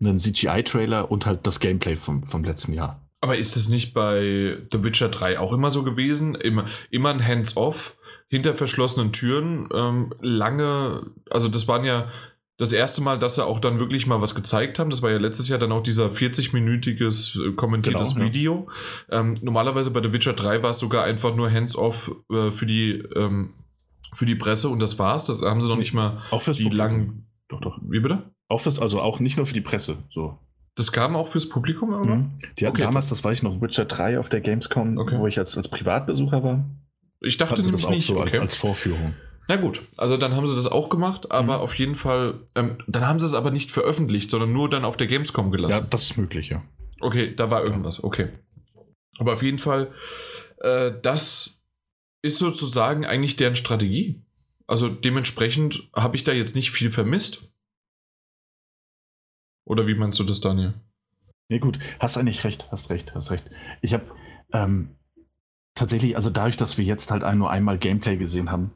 einen 0.00 0.18
CGI-Trailer 0.18 1.10
und 1.10 1.26
halt 1.26 1.46
das 1.46 1.60
Gameplay 1.60 1.96
vom, 1.96 2.22
vom 2.24 2.44
letzten 2.44 2.72
Jahr. 2.72 3.00
Aber 3.20 3.36
ist 3.36 3.56
es 3.56 3.68
nicht 3.68 3.94
bei 3.94 4.58
The 4.72 4.82
Witcher 4.82 5.08
3 5.08 5.38
auch 5.38 5.52
immer 5.52 5.70
so 5.70 5.82
gewesen? 5.82 6.34
Immer, 6.34 6.66
immer 6.90 7.10
ein 7.10 7.26
Hands-off? 7.26 7.95
Hinter 8.28 8.54
verschlossenen 8.54 9.12
Türen 9.12 9.68
ähm, 9.72 10.12
lange, 10.20 11.10
also 11.30 11.48
das 11.48 11.68
waren 11.68 11.84
ja 11.84 12.08
das 12.58 12.72
erste 12.72 13.02
Mal, 13.02 13.18
dass 13.18 13.34
sie 13.34 13.44
auch 13.44 13.60
dann 13.60 13.78
wirklich 13.78 14.06
mal 14.06 14.20
was 14.22 14.34
gezeigt 14.34 14.78
haben. 14.78 14.88
Das 14.88 15.02
war 15.02 15.10
ja 15.10 15.18
letztes 15.18 15.48
Jahr 15.48 15.58
dann 15.58 15.72
auch 15.72 15.82
dieser 15.82 16.06
40-minütiges 16.06 17.50
äh, 17.50 17.52
kommentiertes 17.52 18.14
genau, 18.14 18.26
Video. 18.26 18.68
Ja. 19.10 19.20
Ähm, 19.20 19.38
normalerweise 19.42 19.90
bei 19.90 20.02
The 20.02 20.12
Witcher 20.12 20.32
3 20.32 20.62
war 20.62 20.70
es 20.70 20.78
sogar 20.78 21.04
einfach 21.04 21.36
nur 21.36 21.50
hands-off 21.50 22.10
äh, 22.30 22.50
für 22.52 22.66
die 22.66 22.92
ähm, 23.14 23.54
für 24.14 24.24
die 24.24 24.34
Presse 24.34 24.70
und 24.70 24.80
das 24.80 24.98
war's. 24.98 25.26
Das 25.26 25.42
haben 25.42 25.60
sie 25.60 25.68
noch 25.68 25.76
nicht 25.76 25.92
mal 25.92 26.22
auch 26.30 26.40
fürs 26.40 26.56
die 26.56 26.68
langen. 26.70 27.26
Doch, 27.48 27.60
doch. 27.60 27.78
Wie 27.82 28.00
bitte? 28.00 28.30
Auch 28.48 28.60
fürs, 28.60 28.78
also 28.78 29.00
auch 29.00 29.20
nicht 29.20 29.36
nur 29.36 29.44
für 29.44 29.54
die 29.54 29.60
Presse. 29.60 29.98
So. 30.10 30.38
Das 30.74 30.92
kam 30.92 31.16
auch 31.16 31.28
fürs 31.28 31.48
Publikum, 31.48 31.92
oder? 31.92 32.16
Mhm. 32.16 32.38
Die 32.58 32.66
hatten 32.66 32.76
okay. 32.76 32.84
damals, 32.84 33.08
das 33.08 33.22
weiß 33.22 33.38
ich 33.38 33.42
noch, 33.42 33.60
Witcher 33.60 33.84
3 33.84 34.18
auf 34.18 34.28
der 34.28 34.40
Gamescom, 34.40 34.98
okay. 34.98 35.18
wo 35.18 35.26
ich 35.26 35.38
als, 35.38 35.56
als 35.56 35.68
Privatbesucher 35.68 36.42
war. 36.42 36.64
Ich 37.20 37.38
dachte 37.38 37.60
nämlich 37.60 37.72
das 37.72 37.84
auch 37.84 37.90
nicht. 37.90 38.06
so 38.06 38.20
okay. 38.20 38.30
als, 38.32 38.38
als, 38.40 38.56
Vorführung. 38.56 39.14
Na 39.48 39.56
gut, 39.56 39.82
also 39.96 40.16
dann 40.16 40.34
haben 40.34 40.46
sie 40.46 40.56
das 40.56 40.66
auch 40.66 40.88
gemacht, 40.88 41.30
aber 41.30 41.58
mhm. 41.58 41.62
auf 41.62 41.74
jeden 41.74 41.94
Fall, 41.94 42.40
ähm, 42.54 42.78
dann 42.86 43.06
haben 43.06 43.20
sie 43.20 43.26
es 43.26 43.34
aber 43.34 43.50
nicht 43.50 43.70
veröffentlicht, 43.70 44.30
sondern 44.30 44.52
nur 44.52 44.68
dann 44.68 44.84
auf 44.84 44.96
der 44.96 45.06
Gamescom 45.06 45.50
gelassen. 45.50 45.84
Ja, 45.84 45.88
das 45.88 46.02
ist 46.02 46.16
möglich, 46.16 46.48
ja. 46.48 46.62
Okay, 47.00 47.34
da 47.34 47.50
war 47.50 47.62
irgendwas, 47.62 48.02
okay. 48.02 48.28
Aber 49.18 49.34
auf 49.34 49.42
jeden 49.42 49.58
Fall, 49.58 49.92
äh, 50.58 50.92
das 51.02 51.62
ist 52.22 52.38
sozusagen 52.38 53.06
eigentlich 53.06 53.36
deren 53.36 53.56
Strategie. 53.56 54.22
Also 54.66 54.88
dementsprechend 54.88 55.88
habe 55.94 56.16
ich 56.16 56.24
da 56.24 56.32
jetzt 56.32 56.56
nicht 56.56 56.72
viel 56.72 56.90
vermisst. 56.90 57.48
Oder 59.64 59.86
wie 59.86 59.94
meinst 59.94 60.18
du 60.18 60.24
das, 60.24 60.40
Daniel? 60.40 60.74
Nee, 61.48 61.60
gut, 61.60 61.78
hast 62.00 62.16
eigentlich 62.16 62.42
recht, 62.44 62.70
hast 62.70 62.90
recht, 62.90 63.14
hast 63.14 63.30
recht. 63.30 63.48
Ich 63.80 63.94
habe, 63.94 64.04
ähm, 64.52 64.96
tatsächlich, 65.76 66.16
also 66.16 66.30
dadurch, 66.30 66.56
dass 66.56 66.76
wir 66.78 66.84
jetzt 66.84 67.12
halt 67.12 67.22
nur 67.36 67.50
einmal 67.50 67.78
Gameplay 67.78 68.16
gesehen 68.16 68.50
haben, 68.50 68.72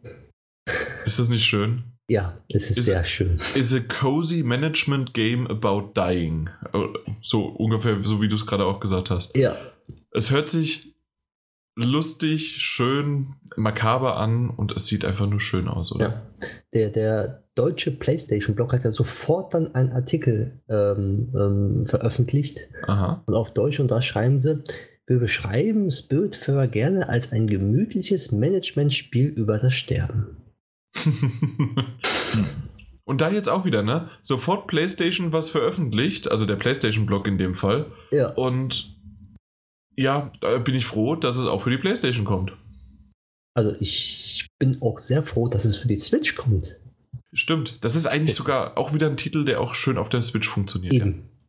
Ist 1.05 1.19
das 1.19 1.29
nicht 1.29 1.45
schön? 1.45 1.83
Ja, 2.11 2.39
es 2.49 2.71
ist, 2.71 2.79
ist 2.79 2.87
sehr 2.87 3.05
schön. 3.05 3.39
Is 3.55 3.75
a 3.75 3.81
cozy 3.81 4.43
management 4.43 5.13
game 5.13 5.47
about 5.49 5.93
dying. 5.95 6.49
So 7.21 7.45
ungefähr, 7.47 8.01
so 8.03 8.23
wie 8.23 8.29
du 8.29 8.37
es 8.37 8.47
gerade 8.47 8.65
auch 8.65 8.81
gesagt 8.81 9.11
hast. 9.11 9.37
Ja. 9.37 9.55
Es 10.13 10.31
hört 10.31 10.49
sich 10.49 10.95
lustig, 11.79 12.57
schön, 12.59 13.35
makaber 13.57 14.17
an 14.17 14.51
und 14.51 14.73
es 14.73 14.87
sieht 14.87 15.05
einfach 15.05 15.29
nur 15.29 15.41
schön 15.41 15.69
aus, 15.69 15.93
oder? 15.93 16.09
Ja. 16.09 16.23
Der, 16.75 16.91
der 16.91 17.45
deutsche 17.55 17.93
PlayStation-Blog 17.93 18.73
hat 18.73 18.85
ja 18.85 18.93
sofort 18.93 19.55
dann 19.55 19.75
einen 19.75 19.93
Artikel 19.93 20.61
ähm, 20.69 21.33
ähm, 21.35 21.87
veröffentlicht. 21.87 22.69
Aha. 22.87 23.23
Und 23.27 23.35
auf 23.35 23.53
Deutsch 23.55 23.81
und 23.81 23.91
da 23.91 24.03
schreiben 24.03 24.39
sie, 24.39 24.63
wir 25.07 25.19
beschreiben 25.19 25.91
Spiritfarer 25.91 26.69
gerne 26.69 27.09
als 27.09 27.33
ein 27.33 27.47
gemütliches 27.47 28.31
Managementspiel 28.31 29.29
über 29.29 29.59
das 29.59 29.75
Sterben. 29.75 30.37
Und 33.05 33.23
da 33.23 33.31
jetzt 33.31 33.49
auch 33.49 33.65
wieder, 33.65 33.83
ne? 33.83 34.11
Sofort 34.21 34.67
PlayStation 34.67 35.33
was 35.33 35.49
veröffentlicht, 35.49 36.31
also 36.31 36.45
der 36.45 36.57
PlayStation-Blog 36.57 37.27
in 37.27 37.39
dem 37.39 37.55
Fall. 37.55 37.87
Ja. 38.11 38.29
Und 38.35 38.98
ja, 39.99 40.33
da 40.41 40.59
bin 40.59 40.75
ich 40.75 40.87
froh, 40.87 41.17
dass 41.17 41.37
es 41.37 41.47
auch 41.47 41.63
für 41.63 41.71
die 41.71 41.79
PlayStation 41.79 42.25
kommt. 42.25 42.53
Also 43.55 43.75
ich 43.81 44.47
bin 44.61 44.81
auch 44.81 44.99
sehr 44.99 45.23
froh, 45.25 45.49
dass 45.49 45.65
es 45.65 45.77
für 45.77 45.89
die 45.89 45.99
Switch 45.99 46.37
kommt. 46.37 46.79
Stimmt, 47.33 47.85
das 47.85 47.97
ist 47.97 48.07
eigentlich 48.07 48.35
sogar 48.35 48.79
auch 48.79 48.95
wieder 48.95 49.09
ein 49.09 49.17
Titel, 49.17 49.45
der 49.45 49.61
auch 49.61 49.75
schön 49.75 49.99
auf 49.99 50.09
der 50.09 50.23
Switch 50.23 50.49
funktioniert. 50.49 50.95
Eben. 50.95 51.11
Ja. 51.11 51.49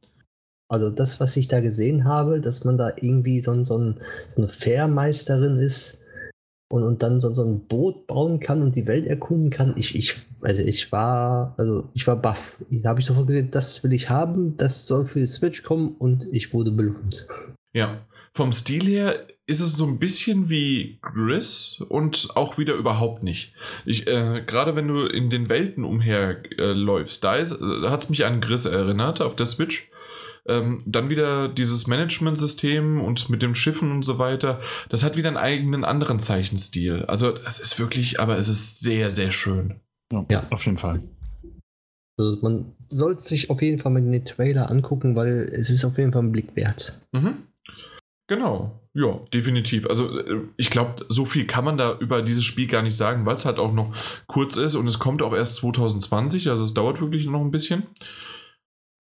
Also 0.72 0.90
das, 0.90 1.20
was 1.20 1.38
ich 1.38 1.48
da 1.48 1.62
gesehen 1.62 2.06
habe, 2.06 2.42
dass 2.42 2.64
man 2.64 2.78
da 2.78 2.92
irgendwie 2.96 3.42
so, 3.42 3.64
so, 3.64 3.78
ein, 3.78 4.00
so 4.28 4.42
eine 4.42 4.50
Fairmeisterin 4.50 5.60
ist, 5.60 6.00
und, 6.72 6.84
und 6.84 7.02
dann 7.02 7.20
so, 7.20 7.34
so 7.34 7.44
ein 7.44 7.62
Boot 7.68 8.06
bauen 8.06 8.40
kann 8.40 8.62
und 8.62 8.76
die 8.76 8.88
Welt 8.88 9.06
erkunden 9.08 9.50
kann. 9.50 9.74
Ich, 9.76 9.96
ich, 9.96 10.16
also 10.42 10.62
ich 10.62 10.92
war, 10.92 11.56
also 11.58 11.90
ich 11.94 12.06
war 12.06 12.16
baff. 12.16 12.64
Da 12.70 12.90
habe 12.90 13.00
ich 13.00 13.08
sofort 13.08 13.28
gesehen, 13.28 13.50
das 13.52 13.84
will 13.84 13.92
ich 13.92 14.10
haben, 14.10 14.56
das 14.58 14.86
soll 14.86 15.06
für 15.06 15.20
die 15.20 15.28
Switch 15.28 15.64
kommen 15.64 15.96
und 15.98 16.28
ich 16.32 16.54
wurde 16.54 16.72
belohnt. 16.72 17.28
Ja, 17.74 18.06
vom 18.34 18.52
Stil 18.52 18.86
her 18.86 19.28
ist 19.50 19.62
es 19.62 19.76
so 19.76 19.86
ein 19.88 19.98
bisschen 19.98 20.50
wie 20.50 21.00
Gris 21.02 21.84
und 21.90 22.30
auch 22.36 22.60
wieder 22.60 22.76
überhaupt 22.76 23.24
nicht. 23.24 23.54
Ich, 23.84 24.06
äh, 24.08 24.44
gerade 24.46 24.76
wenn 24.76 24.88
du 24.88 25.06
in 25.06 25.32
den 25.32 25.50
Welten 25.50 25.84
umherläufst, 25.84 27.26
äh, 27.26 27.46
da 27.82 27.90
hat 27.90 28.04
es 28.04 28.10
mich 28.10 28.26
an 28.26 28.42
Gris 28.42 28.66
erinnert 28.66 29.22
auf 29.22 29.36
der 29.36 29.48
Switch. 29.48 29.90
Ähm, 30.48 30.84
dann 30.86 31.10
wieder 31.10 31.48
dieses 31.48 31.88
Management-System 31.88 33.02
und 33.02 33.30
mit 33.30 33.42
dem 33.42 33.56
Schiffen 33.56 33.92
und 33.92 34.04
so 34.04 34.20
weiter. 34.20 34.62
Das 34.90 35.04
hat 35.04 35.18
wieder 35.18 35.30
einen 35.30 35.38
eigenen 35.38 35.84
anderen 35.84 36.20
Zeichenstil. 36.20 37.06
Also 37.08 37.36
es 37.46 37.60
ist 37.60 37.80
wirklich, 37.80 38.20
aber 38.20 38.38
es 38.38 38.50
ist 38.50 38.82
sehr, 38.82 39.10
sehr 39.10 39.32
schön. 39.32 39.80
Ja, 40.14 40.26
ja. 40.30 40.48
auf 40.52 40.66
jeden 40.66 40.78
Fall. 40.78 41.02
Also 42.20 42.38
man 42.42 42.74
sollte 42.90 43.22
sich 43.22 43.50
auf 43.50 43.62
jeden 43.62 43.80
Fall 43.80 43.92
mal 43.92 44.02
den 44.02 44.26
Trailer 44.26 44.70
angucken, 44.70 45.16
weil 45.16 45.52
es 45.54 45.70
ist 45.70 45.86
auf 45.86 45.98
jeden 45.98 46.12
Fall 46.12 46.24
ein 46.24 46.32
Blick 46.32 46.56
wert. 46.56 47.02
Mhm. 47.12 47.49
Genau, 48.30 48.80
ja, 48.94 49.20
definitiv. 49.34 49.88
Also 49.88 50.20
äh, 50.20 50.44
ich 50.56 50.70
glaube, 50.70 51.04
so 51.10 51.26
viel 51.26 51.48
kann 51.48 51.66
man 51.66 51.78
da 51.78 51.98
über 51.98 52.22
dieses 52.22 52.46
Spiel 52.46 52.68
gar 52.68 52.84
nicht 52.84 52.96
sagen, 52.96 53.26
weil 53.26 53.34
es 53.36 53.46
halt 53.46 53.58
auch 53.58 53.74
noch 53.74 53.92
kurz 54.28 54.56
ist 54.56 54.76
und 54.76 54.86
es 54.88 55.00
kommt 55.00 55.24
auch 55.24 55.34
erst 55.34 55.56
2020, 55.56 56.48
also 56.48 56.64
es 56.64 56.76
dauert 56.76 57.02
wirklich 57.02 57.26
noch 57.26 57.42
ein 57.42 57.50
bisschen. 57.50 57.88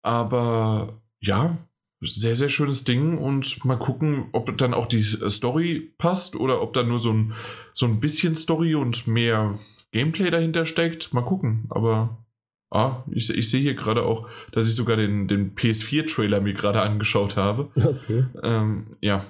Aber 0.01 0.99
ja, 1.21 1.59
sehr, 2.01 2.35
sehr 2.35 2.49
schönes 2.49 2.85
Ding 2.85 3.19
und 3.19 3.63
mal 3.65 3.77
gucken, 3.77 4.29
ob 4.31 4.57
dann 4.57 4.73
auch 4.73 4.87
die 4.87 5.03
Story 5.03 5.93
passt 5.99 6.35
oder 6.35 6.63
ob 6.63 6.73
da 6.73 6.81
nur 6.81 6.97
so 6.97 7.13
ein, 7.13 7.33
so 7.71 7.85
ein 7.85 7.99
bisschen 7.99 8.35
Story 8.35 8.73
und 8.73 9.05
mehr 9.05 9.59
Gameplay 9.91 10.31
dahinter 10.31 10.65
steckt. 10.65 11.13
Mal 11.13 11.21
gucken, 11.21 11.67
aber 11.69 12.25
ah, 12.71 13.03
ich, 13.11 13.29
ich 13.29 13.49
sehe 13.49 13.61
hier 13.61 13.75
gerade 13.75 14.03
auch, 14.03 14.27
dass 14.51 14.67
ich 14.67 14.75
sogar 14.75 14.97
den, 14.97 15.27
den 15.27 15.55
PS4-Trailer 15.55 16.41
mir 16.41 16.53
gerade 16.53 16.81
angeschaut 16.81 17.35
habe. 17.35 17.69
Okay. 17.75 18.25
Ähm, 18.43 18.97
ja, 19.01 19.25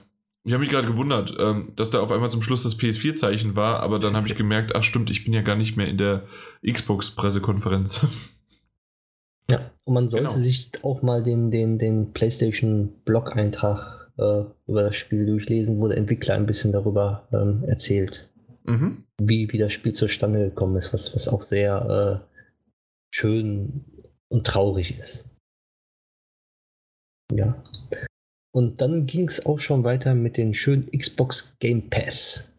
ich 0.46 0.54
habe 0.54 0.62
mich 0.62 0.70
gerade 0.70 0.88
gewundert, 0.88 1.36
ähm, 1.40 1.74
dass 1.76 1.92
da 1.92 2.00
auf 2.00 2.12
einmal 2.12 2.32
zum 2.32 2.42
Schluss 2.42 2.64
das 2.64 2.80
PS4-Zeichen 2.80 3.56
war, 3.56 3.82
aber 3.82 4.00
dann 4.00 4.16
habe 4.16 4.28
ich 4.28 4.36
gemerkt, 4.36 4.76
ach 4.76 4.84
stimmt, 4.84 5.10
ich 5.10 5.24
bin 5.24 5.34
ja 5.34 5.42
gar 5.42 5.56
nicht 5.56 5.78
mehr 5.78 5.88
in 5.88 5.98
der 5.98 6.24
Xbox-Pressekonferenz. 6.66 8.08
Ja, 9.50 9.72
und 9.84 9.96
man 9.96 10.10
sollte 10.10 10.28
genau. 10.28 10.40
sich 10.40 10.70
auch 10.84 11.02
mal 11.02 11.24
den, 11.24 11.50
den, 11.50 11.80
den 11.80 12.14
PlayStation-Blog-Eintrag 12.14 14.12
äh, 14.18 14.44
über 14.68 14.84
das 14.84 14.96
Spiel 14.96 15.26
durchlesen, 15.26 15.82
wo 15.82 15.88
der 15.88 15.98
Entwickler 15.98 16.36
ein 16.36 16.46
bisschen 16.46 16.72
darüber 16.72 17.28
ähm, 17.34 17.64
erzählt, 17.66 18.30
mhm. 18.66 19.06
wie, 19.20 19.52
wie 19.52 19.58
das 19.58 19.74
Spiel 19.74 19.94
zustande 19.94 20.50
gekommen 20.50 20.76
ist, 20.76 20.94
was, 20.94 21.16
was 21.16 21.28
auch 21.28 21.42
sehr 21.42 22.22
äh, 22.24 22.29
schön 23.14 23.86
und 24.30 24.46
traurig 24.46 24.98
ist. 24.98 25.26
Ja. 27.32 27.62
Und 28.52 28.82
dann 28.82 29.06
ging 29.06 29.28
es 29.28 29.46
auch 29.46 29.60
schon 29.60 29.84
weiter 29.84 30.16
mit 30.16 30.38
den 30.38 30.54
schönen 30.54 30.90
Xbox 30.92 31.58
Game 31.60 31.90
Pass. 31.90 32.52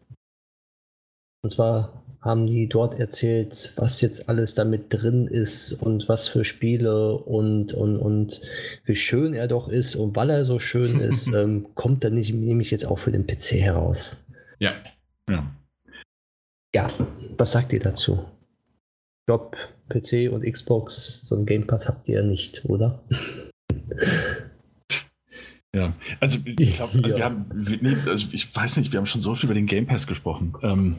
Und 1.43 1.49
zwar 1.49 2.01
haben 2.21 2.45
die 2.45 2.69
dort 2.69 2.99
erzählt, 2.99 3.73
was 3.75 3.99
jetzt 4.01 4.29
alles 4.29 4.53
damit 4.53 4.85
drin 4.93 5.27
ist 5.27 5.73
und 5.73 6.07
was 6.07 6.27
für 6.27 6.43
Spiele 6.43 7.15
und, 7.15 7.73
und, 7.73 7.97
und 7.97 8.41
wie 8.85 8.95
schön 8.95 9.33
er 9.33 9.47
doch 9.47 9.67
ist 9.67 9.95
und 9.95 10.15
weil 10.15 10.29
er 10.29 10.45
so 10.45 10.59
schön 10.59 10.99
ist, 10.99 11.27
ähm, 11.33 11.67
kommt 11.73 12.03
er 12.03 12.11
nicht, 12.11 12.33
nämlich 12.33 12.69
jetzt 12.69 12.85
auch 12.85 12.99
für 12.99 13.11
den 13.11 13.25
PC 13.25 13.53
heraus. 13.53 14.23
Ja. 14.59 14.75
Ja. 15.27 15.51
Ja, 16.73 16.87
was 17.37 17.51
sagt 17.51 17.73
ihr 17.73 17.79
dazu? 17.79 18.23
Ich 19.21 19.25
glaube, 19.25 19.57
PC 19.91 20.31
und 20.31 20.43
Xbox, 20.43 21.21
so 21.23 21.35
ein 21.35 21.45
Game 21.45 21.67
Pass 21.67 21.87
habt 21.87 22.07
ihr 22.07 22.21
ja 22.21 22.23
nicht, 22.23 22.65
oder? 22.65 23.01
Ja, 25.73 25.93
also 26.19 26.37
ich 26.43 26.73
glaube, 26.73 26.99
also 27.01 27.17
ja. 27.17 27.45
also 28.05 28.27
ich 28.33 28.53
weiß 28.53 28.75
nicht, 28.77 28.91
wir 28.91 28.97
haben 28.97 29.05
schon 29.05 29.21
so 29.21 29.35
viel 29.35 29.47
über 29.47 29.53
den 29.53 29.67
Game 29.67 29.85
Pass 29.85 30.05
gesprochen. 30.05 30.53
Ähm, 30.63 30.97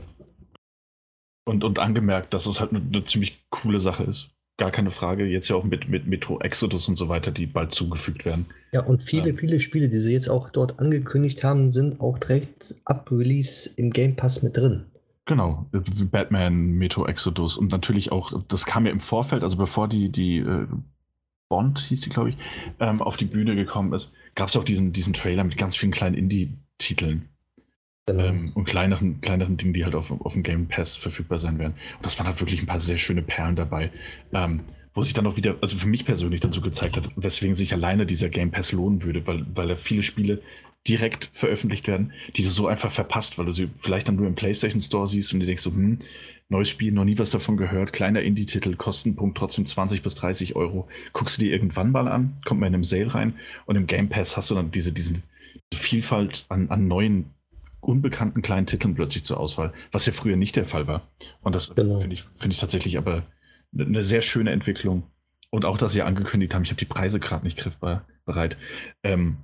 und, 1.44 1.64
und 1.64 1.78
angemerkt, 1.78 2.32
dass 2.32 2.46
es 2.46 2.60
halt 2.60 2.70
eine, 2.70 2.80
eine, 2.80 3.04
ziemlich 3.04 3.44
coole 3.50 3.80
Sache 3.80 4.04
ist. 4.04 4.30
Gar 4.58 4.70
keine 4.70 4.90
Frage. 4.90 5.26
Jetzt 5.26 5.48
ja 5.48 5.56
auch 5.56 5.64
mit, 5.64 5.88
mit 5.88 6.06
Metro 6.06 6.40
Exodus 6.40 6.88
und 6.88 6.96
so 6.96 7.08
weiter, 7.08 7.32
die 7.32 7.46
bald 7.46 7.72
zugefügt 7.72 8.24
werden. 8.24 8.46
Ja, 8.72 8.84
und 8.84 9.02
viele, 9.02 9.30
ja. 9.30 9.36
viele 9.36 9.60
Spiele, 9.60 9.88
die 9.88 10.00
sie 10.00 10.12
jetzt 10.12 10.30
auch 10.30 10.50
dort 10.50 10.78
angekündigt 10.78 11.44
haben, 11.44 11.70
sind 11.72 12.00
auch 12.00 12.18
direkt 12.18 12.76
ab 12.84 13.10
Release 13.10 13.68
im 13.76 13.90
Game 13.90 14.16
Pass 14.16 14.42
mit 14.42 14.56
drin. 14.56 14.86
Genau, 15.32 15.66
Batman, 16.10 16.72
Metro 16.72 17.06
Exodus 17.06 17.56
und 17.56 17.72
natürlich 17.72 18.12
auch, 18.12 18.38
das 18.48 18.66
kam 18.66 18.84
ja 18.84 18.92
im 18.92 19.00
Vorfeld, 19.00 19.42
also 19.42 19.56
bevor 19.56 19.88
die, 19.88 20.10
die 20.10 20.40
äh, 20.40 20.66
Bond, 21.48 21.78
hieß 21.78 22.02
die, 22.02 22.10
glaube 22.10 22.28
ich, 22.28 22.36
ähm, 22.80 23.00
auf 23.00 23.16
die 23.16 23.24
Bühne 23.24 23.54
gekommen 23.54 23.94
ist, 23.94 24.12
gab 24.34 24.48
es 24.48 24.56
auch 24.58 24.64
diesen, 24.64 24.92
diesen 24.92 25.14
Trailer 25.14 25.42
mit 25.44 25.56
ganz 25.56 25.74
vielen 25.74 25.90
kleinen 25.90 26.16
Indie-Titeln. 26.16 27.30
Genau. 28.04 28.24
Ähm, 28.24 28.52
und 28.52 28.66
kleineren, 28.66 29.22
kleineren 29.22 29.56
Dingen, 29.56 29.72
die 29.72 29.84
halt 29.84 29.94
auf, 29.94 30.10
auf 30.10 30.34
dem 30.34 30.42
Game 30.42 30.68
Pass 30.68 30.96
verfügbar 30.96 31.38
sein 31.38 31.58
werden. 31.58 31.76
Und 31.96 32.04
das 32.04 32.18
waren 32.18 32.26
halt 32.26 32.38
wirklich 32.38 32.60
ein 32.60 32.66
paar 32.66 32.80
sehr 32.80 32.98
schöne 32.98 33.22
Perlen 33.22 33.56
dabei. 33.56 33.90
Ähm, 34.34 34.64
wo 34.92 35.02
sich 35.02 35.14
dann 35.14 35.26
auch 35.26 35.38
wieder, 35.38 35.56
also 35.62 35.78
für 35.78 35.88
mich 35.88 36.04
persönlich 36.04 36.42
dann 36.42 36.52
so 36.52 36.60
gezeigt 36.60 36.98
hat, 36.98 37.08
weswegen 37.16 37.54
sich 37.54 37.72
alleine 37.72 38.04
dieser 38.04 38.28
Game 38.28 38.50
Pass 38.50 38.72
lohnen 38.72 39.02
würde, 39.02 39.26
weil, 39.26 39.46
weil 39.54 39.68
da 39.68 39.76
viele 39.76 40.02
Spiele 40.02 40.42
direkt 40.88 41.30
veröffentlicht 41.32 41.86
werden, 41.86 42.12
die 42.36 42.42
du 42.42 42.48
so 42.48 42.66
einfach 42.66 42.90
verpasst, 42.90 43.38
weil 43.38 43.46
du 43.46 43.52
sie 43.52 43.70
vielleicht 43.76 44.08
dann 44.08 44.16
nur 44.16 44.26
im 44.26 44.34
PlayStation 44.34 44.80
Store 44.80 45.06
siehst 45.06 45.32
und 45.32 45.40
dir 45.40 45.46
denkst 45.46 45.62
so, 45.62 45.70
hm, 45.70 46.00
neues 46.48 46.68
Spiel, 46.68 46.92
noch 46.92 47.04
nie 47.04 47.18
was 47.18 47.30
davon 47.30 47.56
gehört, 47.56 47.92
kleiner 47.92 48.22
Indie-Titel, 48.22 48.76
Kostenpunkt 48.76 49.38
trotzdem 49.38 49.64
20 49.64 50.02
bis 50.02 50.14
30 50.16 50.56
Euro. 50.56 50.88
Guckst 51.12 51.38
du 51.38 51.42
dir 51.42 51.52
irgendwann 51.52 51.92
mal 51.92 52.08
an, 52.08 52.36
kommt 52.44 52.60
mal 52.60 52.66
in 52.66 52.74
einem 52.74 52.84
Sale 52.84 53.14
rein 53.14 53.34
und 53.66 53.76
im 53.76 53.86
Game 53.86 54.08
Pass 54.08 54.36
hast 54.36 54.50
du 54.50 54.54
dann 54.54 54.70
diese, 54.70 54.92
diese 54.92 55.22
Vielfalt 55.72 56.44
an, 56.48 56.68
an 56.70 56.88
neuen 56.88 57.26
unbekannten 57.80 58.42
kleinen 58.42 58.66
Titeln 58.66 58.94
plötzlich 58.94 59.24
zur 59.24 59.38
Auswahl, 59.40 59.72
was 59.90 60.06
ja 60.06 60.12
früher 60.12 60.36
nicht 60.36 60.56
der 60.56 60.64
Fall 60.64 60.86
war. 60.86 61.08
Und 61.42 61.54
das 61.54 61.74
genau. 61.74 61.98
finde 62.00 62.14
ich, 62.14 62.24
find 62.36 62.52
ich 62.52 62.60
tatsächlich 62.60 62.98
aber 62.98 63.24
eine 63.76 64.02
sehr 64.02 64.22
schöne 64.22 64.50
Entwicklung. 64.50 65.04
Und 65.50 65.64
auch, 65.64 65.76
dass 65.76 65.92
sie 65.92 66.02
angekündigt 66.02 66.54
haben, 66.54 66.62
ich 66.62 66.70
habe 66.70 66.78
die 66.78 66.86
Preise 66.86 67.20
gerade 67.20 67.44
nicht 67.44 67.58
griffbar 67.58 68.06
bereit. 68.24 68.56
Ähm, 69.02 69.38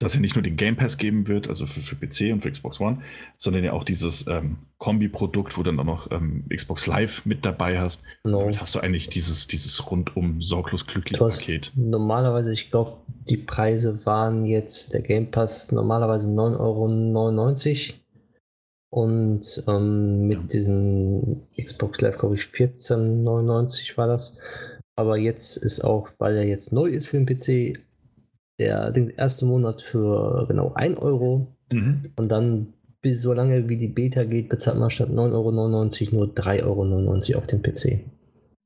dass 0.00 0.14
er 0.14 0.20
nicht 0.20 0.34
nur 0.34 0.42
den 0.42 0.56
Game 0.56 0.76
Pass 0.76 0.98
geben 0.98 1.28
wird, 1.28 1.48
also 1.48 1.66
für, 1.66 1.80
für 1.80 1.96
PC 1.96 2.32
und 2.32 2.40
für 2.40 2.50
Xbox 2.50 2.80
One, 2.80 3.02
sondern 3.36 3.64
ja 3.64 3.72
auch 3.72 3.84
dieses 3.84 4.26
ähm, 4.26 4.58
Kombi-Produkt, 4.78 5.56
wo 5.56 5.62
dann 5.62 5.78
auch 5.78 5.84
noch 5.84 6.10
ähm, 6.10 6.44
Xbox 6.54 6.86
Live 6.86 7.24
mit 7.24 7.44
dabei 7.44 7.80
hast. 7.80 8.02
No. 8.24 8.40
Damit 8.40 8.60
hast 8.60 8.74
du 8.74 8.80
eigentlich 8.80 9.08
dieses, 9.08 9.46
dieses 9.46 9.90
rundum 9.90 10.42
sorglos 10.42 10.86
glückliche 10.86 11.24
Paket. 11.24 11.72
Normalerweise, 11.76 12.52
ich 12.52 12.70
glaube, 12.70 12.98
die 13.28 13.36
Preise 13.36 14.04
waren 14.04 14.44
jetzt 14.44 14.92
der 14.92 15.00
Game 15.00 15.30
Pass 15.30 15.70
normalerweise 15.70 16.28
9,99 16.28 16.58
Euro. 16.58 18.00
Und 18.90 19.64
ähm, 19.66 20.28
mit 20.28 20.38
ja. 20.38 20.46
diesem 20.46 21.42
Xbox 21.60 22.00
Live, 22.00 22.18
glaube 22.18 22.34
ich, 22.36 22.42
14,99 22.42 23.96
war 23.96 24.06
das. 24.06 24.38
Aber 24.96 25.16
jetzt 25.16 25.56
ist 25.56 25.82
auch, 25.82 26.08
weil 26.18 26.36
er 26.36 26.44
jetzt 26.44 26.72
neu 26.72 26.86
ist 26.86 27.08
für 27.08 27.18
den 27.18 27.26
PC, 27.26 27.80
der, 28.58 28.90
der 28.90 29.18
erste 29.18 29.46
Monat 29.46 29.82
für 29.82 30.46
genau 30.48 30.72
1 30.74 30.98
Euro. 30.98 31.56
Mhm. 31.72 32.12
Und 32.16 32.28
dann, 32.28 32.74
bis 33.00 33.22
so 33.22 33.32
lange 33.32 33.68
wie 33.68 33.76
die 33.76 33.88
Beta 33.88 34.24
geht, 34.24 34.48
bezahlt 34.48 34.78
man 34.78 34.90
statt 34.90 35.10
9,99 35.10 35.32
Euro 35.32 35.50
nur 35.50 36.34
3,99 36.34 37.30
Euro 37.30 37.38
auf 37.38 37.46
dem 37.46 37.62
PC. 37.62 38.00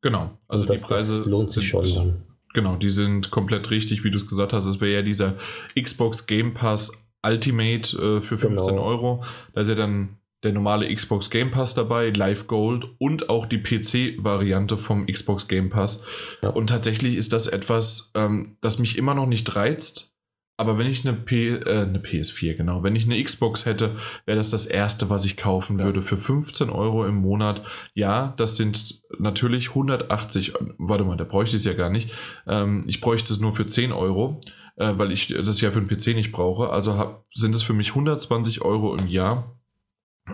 Genau, 0.00 0.30
also 0.46 0.64
das, 0.64 0.80
die 0.80 0.86
Preise 0.86 1.22
lohnt 1.28 1.50
sich 1.50 1.66
schon 1.66 1.94
dann. 1.94 2.22
Genau, 2.54 2.76
die 2.76 2.90
sind 2.90 3.30
komplett 3.30 3.70
richtig, 3.70 4.04
wie 4.04 4.10
du 4.10 4.16
es 4.16 4.26
gesagt 4.26 4.52
hast. 4.52 4.66
Es 4.66 4.80
wäre 4.80 4.94
ja 4.94 5.02
dieser 5.02 5.34
Xbox 5.80 6.26
Game 6.26 6.54
Pass 6.54 7.08
Ultimate 7.26 7.96
äh, 7.96 8.20
für 8.22 8.38
15 8.38 8.74
genau. 8.74 8.82
Euro. 8.84 9.24
Da 9.54 9.62
ist 9.62 9.68
ja 9.68 9.74
dann 9.74 10.18
der 10.42 10.52
normale 10.52 10.92
Xbox 10.94 11.30
Game 11.30 11.50
Pass 11.50 11.74
dabei, 11.74 12.10
Live 12.10 12.46
Gold 12.46 12.86
und 12.98 13.28
auch 13.28 13.46
die 13.46 13.58
PC-Variante 13.58 14.78
vom 14.78 15.06
Xbox 15.06 15.48
Game 15.48 15.70
Pass. 15.70 16.04
Ja. 16.42 16.50
Und 16.50 16.68
tatsächlich 16.68 17.16
ist 17.16 17.32
das 17.32 17.48
etwas, 17.48 18.12
ähm, 18.14 18.56
das 18.60 18.78
mich 18.78 18.98
immer 18.98 19.14
noch 19.14 19.26
nicht 19.26 19.56
reizt. 19.56 20.14
Aber 20.60 20.76
wenn 20.76 20.88
ich 20.88 21.06
eine, 21.06 21.16
P 21.16 21.50
äh, 21.50 21.82
eine 21.82 22.00
PS4, 22.00 22.54
genau, 22.54 22.82
wenn 22.82 22.96
ich 22.96 23.04
eine 23.04 23.22
Xbox 23.22 23.64
hätte, 23.64 23.96
wäre 24.26 24.38
das 24.38 24.50
das 24.50 24.66
erste, 24.66 25.08
was 25.08 25.24
ich 25.24 25.36
kaufen 25.36 25.78
ja. 25.78 25.84
würde 25.84 26.02
für 26.02 26.18
15 26.18 26.68
Euro 26.70 27.06
im 27.06 27.14
Monat. 27.14 27.62
Ja, 27.94 28.34
das 28.36 28.56
sind 28.56 29.02
natürlich 29.20 29.70
180, 29.70 30.54
warte 30.78 31.04
mal, 31.04 31.16
da 31.16 31.22
bräuchte 31.22 31.56
ich 31.56 31.62
es 31.62 31.66
ja 31.66 31.74
gar 31.74 31.90
nicht. 31.90 32.12
Ähm, 32.46 32.80
ich 32.86 33.00
bräuchte 33.00 33.32
es 33.32 33.38
nur 33.38 33.54
für 33.54 33.66
10 33.66 33.92
Euro, 33.92 34.40
äh, 34.76 34.94
weil 34.96 35.12
ich 35.12 35.28
das 35.28 35.60
ja 35.60 35.70
für 35.70 35.80
den 35.80 35.88
PC 35.88 36.16
nicht 36.16 36.32
brauche. 36.32 36.70
Also 36.70 36.96
hab, 36.96 37.24
sind 37.32 37.54
es 37.54 37.62
für 37.62 37.74
mich 37.74 37.90
120 37.90 38.62
Euro 38.62 38.96
im 38.96 39.06
Jahr 39.06 39.57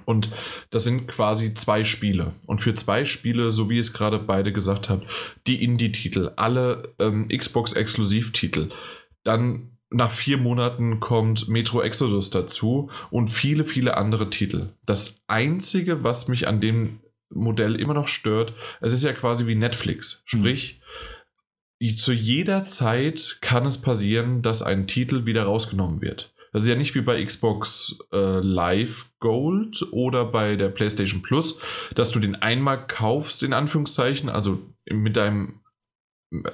und 0.05 0.29
das 0.71 0.85
sind 0.85 1.09
quasi 1.09 1.55
zwei 1.55 1.85
Spiele. 1.85 2.33
Und 2.47 2.61
für 2.61 2.75
zwei 2.75 3.05
Spiele, 3.05 3.53
so 3.53 3.71
wie 3.71 3.79
es 3.79 3.93
gerade 3.93 4.19
beide 4.19 4.53
gesagt 4.53 4.89
habt, 4.89 5.07
die 5.47 5.63
Indie-Titel, 5.63 6.33
alle 6.37 6.95
ähm, 6.99 7.29
Xbox-Exklusivtitel, 7.29 8.71
dann 9.23 9.71
nach 9.91 10.11
vier 10.11 10.39
Monaten 10.39 11.01
kommt 11.01 11.49
Metro 11.49 11.81
Exodus 11.81 12.31
dazu 12.31 12.91
und 13.11 13.29
viele, 13.29 13.65
viele 13.65 13.97
andere 13.97 14.29
Titel. 14.29 14.71
Das 14.85 15.23
Einzige, 15.29 16.03
was 16.03 16.29
mich 16.29 16.49
an 16.49 16.61
dem 16.61 17.01
Modell 17.31 17.77
immer 17.77 17.95
noch 17.95 18.09
stört, 18.09 18.55
es 18.81 18.93
ist 18.93 19.05
ja 19.05 19.13
quasi 19.13 19.47
wie 19.47 19.55
Netflix. 19.55 20.23
Sprich, 20.25 20.81
mhm. 21.81 21.97
zu 21.97 22.13
jeder 22.13 22.67
Zeit 22.67 23.39
kann 23.41 23.67
es 23.67 23.81
passieren, 23.81 24.43
dass 24.43 24.63
ein 24.63 24.87
Titel 24.87 25.27
wieder 25.27 25.45
rausgenommen 25.45 26.01
wird. 26.01 26.34
Das 26.55 26.63
ist 26.63 26.69
ja 26.69 26.77
nicht 26.77 26.95
wie 26.95 27.01
bei 27.01 27.23
Xbox 27.23 27.99
äh, 28.13 28.39
Live 28.39 29.11
Gold 29.19 29.85
oder 29.91 30.25
bei 30.25 30.55
der 30.55 30.69
PlayStation 30.69 31.21
Plus, 31.21 31.59
dass 31.97 32.13
du 32.13 32.21
den 32.21 32.37
einmal 32.37 32.87
kaufst, 32.87 33.43
in 33.43 33.53
Anführungszeichen, 33.53 34.29
also 34.29 34.63
mit 34.89 35.17
deinem 35.17 35.63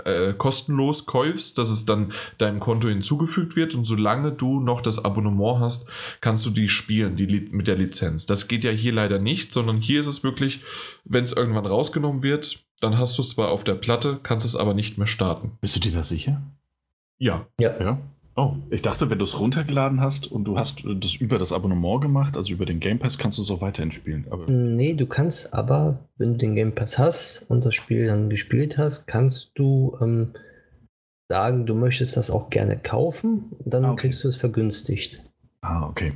äh, 0.05 0.33
kostenlos 0.33 1.05
kaufst, 1.05 1.59
dass 1.59 1.71
es 1.71 1.85
dann 1.85 2.15
deinem 2.39 2.61
Konto 2.61 2.89
hinzugefügt 2.89 3.57
wird 3.57 3.75
und 3.75 3.85
solange 3.85 4.33
du 4.33 4.59
noch 4.59 4.81
das 4.81 5.05
Abonnement 5.05 5.61
hast, 5.61 5.91
kannst 6.23 6.47
du 6.47 6.51
die 6.51 6.71
spielen, 6.71 7.17
die 7.17 7.49
mit 7.51 7.67
der 7.67 7.77
Lizenz. 7.77 8.25
Das 8.25 8.49
geht 8.49 8.65
ja 8.65 8.71
hier 8.71 8.95
leider 8.95 9.19
nicht, 9.19 9.53
sondern 9.53 9.83
hier 9.83 10.01
ist 10.01 10.07
es 10.07 10.25
wirklich, 10.25 10.63
wenn 11.05 11.25
es 11.25 11.35
irgendwann 11.35 11.67
rausgenommen 11.67 12.23
wird, 12.23 12.65
dann 12.81 12.97
hast 12.97 13.19
du 13.19 13.23
es 13.23 13.29
zwar 13.31 13.51
auf 13.51 13.65
der 13.65 13.75
Platte, 13.75 14.19
kannst 14.23 14.47
es 14.47 14.57
aber 14.57 14.73
nicht 14.73 14.97
mehr 14.97 15.07
starten. 15.07 15.59
Bist 15.61 15.77
du 15.77 15.81
dir 15.81 15.93
da 15.93 16.05
sicher? 16.05 16.41
Ja. 17.19 17.47
Ja. 17.61 17.79
ja. 17.79 17.99
Oh, 18.41 18.57
ich 18.71 18.81
dachte, 18.81 19.11
wenn 19.11 19.19
du 19.19 19.25
es 19.25 19.39
runtergeladen 19.39 20.01
hast 20.01 20.33
und 20.33 20.45
du 20.45 20.57
hast 20.57 20.83
das 20.87 21.17
über 21.17 21.39
das 21.39 21.53
Abonnement 21.53 22.01
gemacht, 22.01 22.39
also 22.39 22.55
über 22.55 22.65
den 22.65 22.81
Game 22.81 22.99
Pass, 22.99 23.19
kannst 23.19 23.37
du 23.37 23.43
es 23.43 23.51
auch 23.51 23.61
weiterhin 23.61 23.93
spielen. 23.93 24.27
Aber 24.31 24.51
nee, 24.51 24.95
du 24.95 25.05
kannst 25.07 25.53
aber, 25.53 25.99
wenn 26.17 26.33
du 26.33 26.39
den 26.39 26.55
Game 26.55 26.75
Pass 26.75 26.99
hast 26.99 27.45
und 27.51 27.67
das 27.67 27.75
Spiel 27.75 28.07
dann 28.07 28.31
gespielt 28.31 28.79
hast, 28.79 29.07
kannst 29.07 29.51
du 29.57 29.95
ähm, 30.01 30.33
sagen, 31.29 31.67
du 31.67 31.75
möchtest 31.75 32.17
das 32.17 32.31
auch 32.31 32.49
gerne 32.49 32.79
kaufen 32.79 33.53
und 33.59 33.75
dann 33.75 33.85
ah, 33.85 33.93
okay. 33.93 34.09
kriegst 34.09 34.25
du 34.25 34.29
es 34.29 34.37
vergünstigt. 34.37 35.23
Ah, 35.61 35.87
okay. 35.87 36.15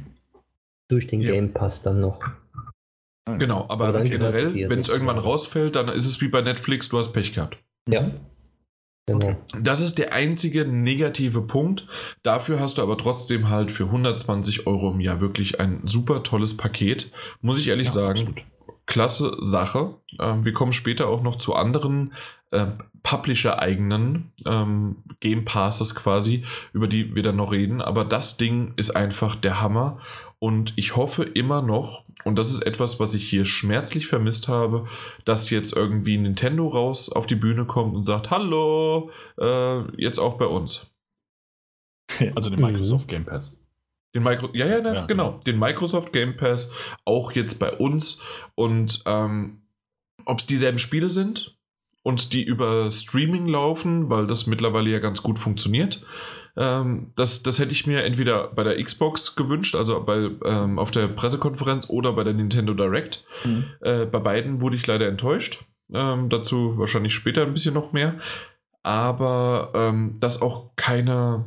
Durch 0.89 1.07
den 1.07 1.20
ja. 1.20 1.33
Game 1.33 1.53
Pass 1.53 1.83
dann 1.83 2.01
noch. 2.01 2.25
Genau, 3.39 3.66
aber, 3.68 3.89
aber 3.89 4.03
generell, 4.03 4.70
wenn 4.70 4.81
es 4.81 4.89
irgendwann 4.89 5.18
rausfällt, 5.18 5.77
dann 5.77 5.89
ist 5.89 6.07
es 6.07 6.22
wie 6.22 6.29
bei 6.29 6.41
Netflix, 6.41 6.89
du 6.89 6.97
hast 6.97 7.12
Pech 7.12 7.35
gehabt. 7.35 7.59
Ja. 7.87 8.11
Genau. 9.07 9.36
Das 9.61 9.82
ist 9.82 9.98
der 9.98 10.12
einzige 10.12 10.64
negative 10.64 11.42
Punkt. 11.42 11.86
Dafür 12.22 12.59
hast 12.59 12.78
du 12.78 12.82
aber 12.82 12.96
trotzdem 12.96 13.50
halt 13.50 13.70
für 13.70 13.84
120 13.84 14.66
Euro 14.66 14.90
im 14.90 15.00
Jahr 15.00 15.20
wirklich 15.20 15.61
ein 15.61 15.82
super 15.84 16.22
tolles 16.22 16.57
Paket. 16.57 17.11
Muss 17.42 17.59
ich 17.59 17.68
ehrlich 17.68 17.88
ja, 17.88 17.92
sagen. 17.92 18.20
Absolut. 18.20 18.44
Klasse 18.86 19.36
Sache. 19.40 19.94
Ähm, 20.18 20.44
wir 20.44 20.52
kommen 20.52 20.72
später 20.72 21.09
auch 21.09 21.22
noch 21.22 21.36
zu 21.36 21.55
anderen 21.55 22.14
äh, 22.50 22.66
Publisher-eigenen 23.02 24.32
ähm, 24.46 24.96
Game 25.20 25.44
Passes 25.44 25.94
quasi, 25.94 26.44
über 26.72 26.88
die 26.88 27.14
wir 27.14 27.22
dann 27.22 27.36
noch 27.36 27.52
reden. 27.52 27.82
Aber 27.82 28.05
das 28.05 28.38
Ding 28.38 28.72
ist 28.76 28.90
einfach 28.90 29.36
der 29.36 29.61
Hammer. 29.61 29.98
Und 30.38 30.72
ich 30.76 30.96
hoffe 30.96 31.24
immer 31.24 31.61
noch, 31.62 32.03
und 32.22 32.36
das 32.36 32.52
ist 32.52 32.62
etwas, 32.62 33.00
was 33.00 33.14
ich 33.14 33.28
hier 33.28 33.44
schmerzlich 33.44 34.06
vermisst 34.06 34.48
habe, 34.48 34.86
dass 35.24 35.50
jetzt 35.50 35.74
irgendwie 35.74 36.16
Nintendo 36.16 36.68
raus 36.68 37.10
auf 37.10 37.26
die 37.26 37.34
Bühne 37.34 37.64
kommt 37.64 37.94
und 37.94 38.04
sagt, 38.04 38.30
hallo, 38.30 39.10
äh, 39.38 39.80
jetzt 40.00 40.18
auch 40.18 40.36
bei 40.36 40.46
uns. 40.46 40.90
Also 42.34 42.50
den 42.50 42.60
Microsoft 42.60 43.08
Game 43.08 43.24
Pass. 43.24 43.56
Den 44.14 44.22
Micro 44.22 44.50
ja, 44.52 44.66
ja, 44.66 44.78
ja, 44.78 45.06
genau. 45.06 45.40
Den 45.46 45.58
Microsoft 45.58 46.12
Game 46.12 46.36
Pass 46.36 46.72
auch 47.04 47.32
jetzt 47.32 47.58
bei 47.58 47.72
uns. 47.72 48.22
Und 48.54 49.02
ähm, 49.06 49.62
ob 50.24 50.38
es 50.38 50.46
dieselben 50.46 50.78
Spiele 50.78 51.08
sind 51.08 51.56
und 52.02 52.32
die 52.32 52.44
über 52.44 52.92
Streaming 52.92 53.48
laufen, 53.48 54.10
weil 54.10 54.26
das 54.26 54.46
mittlerweile 54.46 54.90
ja 54.90 54.98
ganz 55.00 55.22
gut 55.22 55.38
funktioniert, 55.38 56.04
ähm, 56.57 57.12
das, 57.16 57.42
das 57.42 57.59
hätte 57.59 57.72
ich 57.72 57.86
mir 57.86 58.05
entweder 58.05 58.48
bei 58.48 58.62
der 58.62 58.82
Xbox 58.82 59.34
gewünscht, 59.36 59.74
also 59.74 60.00
bei, 60.02 60.30
ähm, 60.44 60.78
auf 60.78 60.90
der 60.90 61.09
Pressekonferenz 61.09 61.88
oder 61.88 62.12
bei 62.12 62.24
der 62.24 62.34
Nintendo 62.34 62.74
Direct. 62.74 63.24
Mhm. 63.44 63.64
Äh, 63.80 64.07
bei 64.07 64.20
beiden 64.20 64.61
wurde 64.61 64.76
ich 64.76 64.86
leider 64.86 65.09
enttäuscht. 65.09 65.64
Ähm, 65.92 66.28
dazu 66.28 66.78
wahrscheinlich 66.78 67.14
später 67.14 67.42
ein 67.42 67.52
bisschen 67.52 67.74
noch 67.74 67.92
mehr. 67.92 68.14
Aber 68.82 69.72
ähm, 69.74 70.16
dass 70.20 70.42
auch 70.42 70.70
keine 70.76 71.44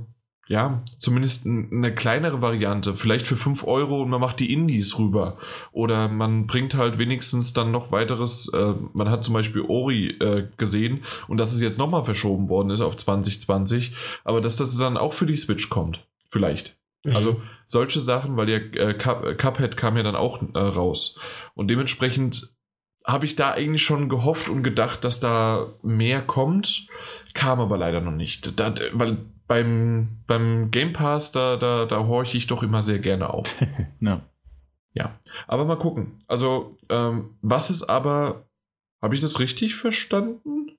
ja, 0.48 0.82
zumindest 0.98 1.45
eine 1.45 1.93
kleinere 1.93 2.41
Variante, 2.41 2.93
vielleicht 2.93 3.28
für 3.28 3.36
5 3.36 3.66
Euro 3.66 4.02
und 4.02 4.10
man 4.10 4.22
macht 4.22 4.39
die 4.39 4.54
Indies 4.54 4.98
rüber. 4.98 5.38
Oder 5.72 6.08
man 6.08 6.48
bringt 6.48 6.76
halt 6.76 6.98
wenigstens 6.98 7.54
dann 7.54 7.72
noch 7.72 7.91
weiteres, 7.91 8.50
äh, 8.54 8.74
man 8.93 9.10
hat 9.10 9.24
zum 9.24 9.34
Beispiel 9.34 9.64
Ori 9.68 10.10
äh, 10.20 10.48
gesehen 10.58 11.04
und 11.28 11.38
dass 11.38 11.54
es 11.54 11.62
jetzt 11.62 11.78
nochmal 11.78 12.06
verschoben 12.06 12.50
worden 12.50 12.70
ist 12.70 12.82
auf 12.82 12.95
2020, 12.95 13.95
aber 14.24 14.39
dass 14.39 14.56
das 14.56 14.78
dann 14.78 14.98
auch 14.98 15.14
für 15.14 15.26
die 15.26 15.38
Switch 15.38 15.70
kommt. 15.70 16.06
Vielleicht. 16.30 16.78
Mhm. 17.04 17.16
Also 17.16 17.41
solche 17.66 18.00
Sachen, 18.00 18.38
weil 18.38 18.45
der 18.45 18.74
äh, 18.76 18.93
Cup, 18.93 19.38
Cuphead 19.38 19.76
kam 19.76 19.98
ja 19.98 20.04
dann 20.04 20.16
auch 20.16 20.41
äh, 20.54 20.60
raus. 20.60 21.20
Und 21.56 21.70
dementsprechend 21.70 22.54
habe 23.06 23.26
ich 23.26 23.36
da 23.36 23.52
eigentlich 23.52 23.84
schon 23.84 24.10
gehofft 24.10 24.50
und 24.50 24.64
gedacht, 24.64 25.04
dass 25.04 25.20
da 25.20 25.74
mehr 25.82 26.22
kommt, 26.22 26.88
kam 27.34 27.60
aber 27.60 27.78
leider 27.78 28.02
noch 28.02 28.12
nicht. 28.12 28.60
Da, 28.60 28.74
weil 28.91 29.18
beim, 29.48 30.24
beim 30.28 30.72
Game 30.72 30.93
Pass, 30.93 31.32
da, 31.32 31.58
da, 31.58 31.86
da 31.86 32.06
horche 32.06 32.38
ich 32.38 32.48
doch 32.48 32.64
immer 32.64 32.82
sehr 32.82 33.00
gerne 33.00 33.34
auf. 33.34 33.56
ja. 34.02 34.22
ja. 34.93 35.20
Aber 35.48 35.66
mal 35.66 35.78
gucken. 35.78 36.18
Also, 36.28 36.78
ähm, 36.89 37.38
was 37.41 37.70
ist 37.70 37.84
aber. 37.84 38.43
Habe 39.00 39.14
ich 39.14 39.22
das 39.22 39.39
richtig 39.39 39.76
verstanden? 39.76 40.72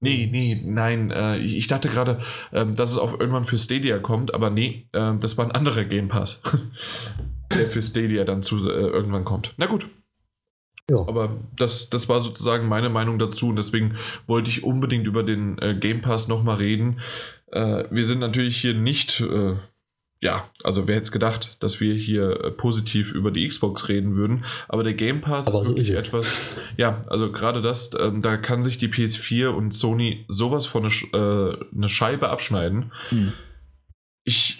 Nee, 0.00 0.28
nee, 0.30 0.60
nein. 0.64 1.10
Äh, 1.10 1.38
ich, 1.38 1.56
ich, 1.56 1.66
dachte 1.66 1.88
gerade, 1.88 2.20
ähm, 2.52 2.76
dass 2.76 2.90
es 2.90 2.98
auch 2.98 3.18
irgendwann 3.18 3.44
für 3.44 3.56
Stadia 3.56 3.98
kommt, 3.98 4.34
aber 4.34 4.50
nee, 4.50 4.88
äh, 4.92 5.12
das 5.18 5.38
war 5.38 5.44
ein 5.44 5.52
anderer 5.52 5.84
Game 5.84 6.08
Pass, 6.08 6.42
der 7.50 7.70
für 7.70 7.82
Stadia 7.82 8.24
dann 8.24 8.42
zu, 8.42 8.68
äh, 8.68 8.72
irgendwann 8.72 9.24
kommt. 9.24 9.54
Na 9.56 9.66
gut. 9.66 9.86
Ja. 10.90 10.98
Aber 10.98 11.40
das, 11.56 11.88
das 11.88 12.10
war 12.10 12.20
sozusagen 12.20 12.68
meine 12.68 12.90
Meinung 12.90 13.18
dazu 13.18 13.48
und 13.48 13.56
deswegen 13.56 13.96
wollte 14.26 14.50
ich 14.50 14.64
unbedingt 14.64 15.06
über 15.06 15.22
den 15.22 15.56
äh, 15.58 15.74
Game 15.74 16.02
Pass 16.02 16.28
nochmal 16.28 16.56
reden, 16.56 17.00
äh, 17.54 17.84
wir 17.90 18.04
sind 18.04 18.18
natürlich 18.18 18.56
hier 18.60 18.74
nicht, 18.74 19.20
äh, 19.20 19.54
ja, 20.20 20.48
also 20.62 20.88
wer 20.88 20.96
hätte 20.96 21.04
es 21.04 21.12
gedacht, 21.12 21.62
dass 21.62 21.80
wir 21.80 21.94
hier 21.94 22.44
äh, 22.44 22.50
positiv 22.50 23.12
über 23.12 23.30
die 23.30 23.46
Xbox 23.46 23.88
reden 23.88 24.16
würden. 24.16 24.44
Aber 24.68 24.82
der 24.82 24.94
Game 24.94 25.20
Pass 25.20 25.46
Aber 25.46 25.62
ist 25.62 25.68
wirklich 25.68 25.90
ist 25.90 26.06
etwas, 26.08 26.36
ja, 26.76 27.02
also 27.06 27.30
gerade 27.30 27.62
das, 27.62 27.90
ähm, 27.98 28.22
da 28.22 28.36
kann 28.36 28.62
sich 28.62 28.78
die 28.78 28.88
PS4 28.88 29.48
und 29.48 29.72
Sony 29.72 30.24
sowas 30.28 30.66
von 30.66 30.84
eine, 30.84 30.92
äh, 31.12 31.64
eine 31.74 31.88
Scheibe 31.88 32.28
abschneiden. 32.28 32.92
Hm. 33.10 33.32
Ich, 34.24 34.58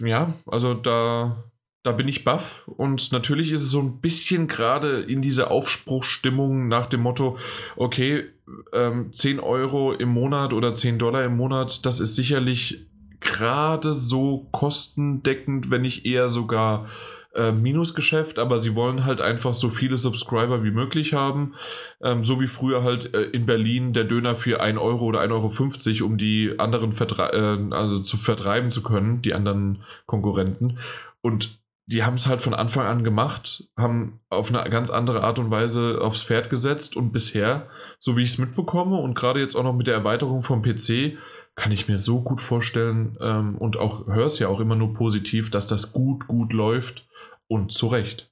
ja, 0.00 0.34
also 0.46 0.74
da 0.74 1.44
da 1.84 1.92
bin 1.92 2.08
ich 2.08 2.24
baff 2.24 2.66
und 2.66 3.12
natürlich 3.12 3.52
ist 3.52 3.62
es 3.62 3.70
so 3.70 3.78
ein 3.78 4.00
bisschen 4.00 4.48
gerade 4.48 5.02
in 5.02 5.20
dieser 5.20 5.50
Aufspruchsstimmung 5.50 6.66
nach 6.66 6.86
dem 6.86 7.02
Motto, 7.02 7.38
okay, 7.76 8.24
ähm, 8.72 9.12
10 9.12 9.40
Euro 9.40 9.92
im 9.92 10.10
Monat 10.10 10.52
oder 10.52 10.74
10 10.74 10.98
Dollar 10.98 11.24
im 11.24 11.36
Monat, 11.36 11.86
das 11.86 12.00
ist 12.00 12.14
sicherlich 12.14 12.86
gerade 13.20 13.94
so 13.94 14.48
kostendeckend, 14.52 15.70
wenn 15.70 15.82
nicht 15.82 16.04
eher 16.04 16.28
sogar 16.28 16.86
äh, 17.34 17.52
Minusgeschäft, 17.52 18.38
aber 18.38 18.58
sie 18.58 18.74
wollen 18.74 19.04
halt 19.04 19.20
einfach 19.20 19.54
so 19.54 19.70
viele 19.70 19.96
Subscriber 19.96 20.62
wie 20.62 20.70
möglich 20.70 21.14
haben. 21.14 21.54
Ähm, 22.00 22.22
so 22.22 22.40
wie 22.40 22.46
früher 22.46 22.82
halt 22.82 23.12
äh, 23.14 23.22
in 23.22 23.46
Berlin 23.46 23.92
der 23.92 24.04
Döner 24.04 24.36
für 24.36 24.60
1 24.60 24.78
Euro 24.78 25.06
oder 25.06 25.20
1,50 25.20 26.00
Euro, 26.00 26.06
um 26.06 26.18
die 26.18 26.54
anderen 26.58 26.92
äh, 26.92 27.74
also 27.74 28.00
zu 28.00 28.16
vertreiben 28.16 28.70
zu 28.70 28.82
können, 28.82 29.22
die 29.22 29.34
anderen 29.34 29.82
Konkurrenten. 30.06 30.78
Und 31.22 31.63
die 31.86 32.02
haben 32.02 32.14
es 32.14 32.26
halt 32.26 32.40
von 32.40 32.54
Anfang 32.54 32.86
an 32.86 33.04
gemacht, 33.04 33.68
haben 33.76 34.20
auf 34.30 34.52
eine 34.52 34.68
ganz 34.70 34.90
andere 34.90 35.22
Art 35.22 35.38
und 35.38 35.50
Weise 35.50 36.00
aufs 36.00 36.22
Pferd 36.22 36.48
gesetzt 36.48 36.96
und 36.96 37.12
bisher, 37.12 37.68
so 38.00 38.16
wie 38.16 38.22
ich 38.22 38.30
es 38.30 38.38
mitbekomme 38.38 38.96
und 38.96 39.14
gerade 39.14 39.40
jetzt 39.40 39.54
auch 39.54 39.64
noch 39.64 39.74
mit 39.74 39.86
der 39.86 39.94
Erweiterung 39.94 40.42
vom 40.42 40.62
PC, 40.62 41.18
kann 41.56 41.72
ich 41.72 41.86
mir 41.86 41.98
so 41.98 42.22
gut 42.22 42.40
vorstellen 42.40 43.16
ähm, 43.20 43.56
und 43.58 43.76
auch 43.76 44.06
höre 44.06 44.26
es 44.26 44.38
ja 44.38 44.48
auch 44.48 44.60
immer 44.60 44.76
nur 44.76 44.94
positiv, 44.94 45.50
dass 45.50 45.66
das 45.66 45.92
gut, 45.92 46.26
gut 46.26 46.52
läuft 46.52 47.06
und 47.48 47.70
zu 47.70 47.88
Recht. 47.88 48.30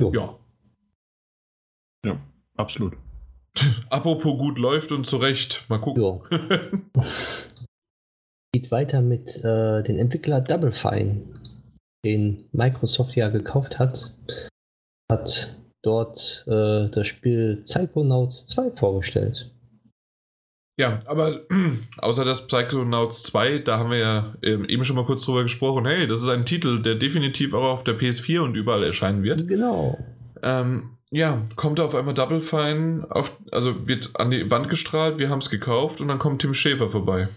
Jo. 0.00 0.12
Ja. 0.12 0.38
Ja, 2.04 2.20
absolut. 2.56 2.96
Apropos 3.90 4.38
gut 4.38 4.58
läuft 4.58 4.92
und 4.92 5.06
zu 5.06 5.16
Recht. 5.16 5.64
Mal 5.68 5.80
gucken. 5.80 6.20
Geht 8.54 8.70
weiter 8.70 9.02
mit 9.02 9.36
äh, 9.44 9.82
dem 9.82 9.98
Entwickler 9.98 10.40
Double 10.40 10.72
Fine, 10.72 11.22
den 12.04 12.44
Microsoft 12.52 13.14
ja 13.14 13.28
gekauft 13.28 13.78
hat. 13.78 14.14
Hat 15.10 15.56
dort 15.82 16.44
äh, 16.46 16.88
das 16.88 17.06
Spiel 17.06 17.62
Psychonauts 17.64 18.46
2 18.46 18.70
vorgestellt. 18.72 19.50
Ja, 20.78 21.00
aber 21.06 21.40
außer 21.98 22.24
das 22.24 22.46
Psychonauts 22.46 23.24
2, 23.24 23.58
da 23.58 23.78
haben 23.78 23.90
wir 23.90 23.98
ja 23.98 24.34
ähm, 24.42 24.64
eben 24.64 24.84
schon 24.84 24.96
mal 24.96 25.04
kurz 25.04 25.24
drüber 25.24 25.42
gesprochen, 25.42 25.86
hey, 25.86 26.06
das 26.06 26.22
ist 26.22 26.28
ein 26.28 26.46
Titel, 26.46 26.80
der 26.80 26.94
definitiv 26.94 27.52
auch 27.52 27.72
auf 27.72 27.84
der 27.84 27.98
PS4 27.98 28.40
und 28.40 28.54
überall 28.54 28.84
erscheinen 28.84 29.24
wird. 29.24 29.48
Genau. 29.48 29.98
Ähm, 30.42 30.90
ja, 31.10 31.42
kommt 31.56 31.80
auf 31.80 31.94
einmal 31.94 32.14
Double 32.14 32.40
Fine, 32.40 33.06
auf, 33.10 33.36
also 33.50 33.88
wird 33.88 34.10
an 34.14 34.30
die 34.30 34.50
Wand 34.50 34.68
gestrahlt, 34.68 35.18
wir 35.18 35.30
haben 35.30 35.40
es 35.40 35.50
gekauft 35.50 36.00
und 36.00 36.08
dann 36.08 36.18
kommt 36.18 36.42
Tim 36.42 36.54
Schäfer 36.54 36.90
vorbei. 36.90 37.28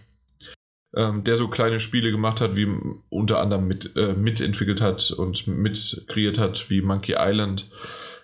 Ähm, 0.96 1.24
der 1.24 1.38
so 1.38 1.48
kleine 1.48 1.80
Spiele 1.80 2.12
gemacht 2.12 2.42
hat, 2.42 2.56
wie 2.56 2.68
unter 3.10 3.40
anderem 3.40 3.68
mit, 3.68 3.96
äh, 3.96 4.14
mitentwickelt 4.14 4.82
hat 4.82 5.12
und 5.12 5.48
mit 5.48 6.06
kreiert 6.08 6.38
hat, 6.38 6.70
wie 6.70 6.82
Monkey 6.82 7.16
Island 7.18 7.70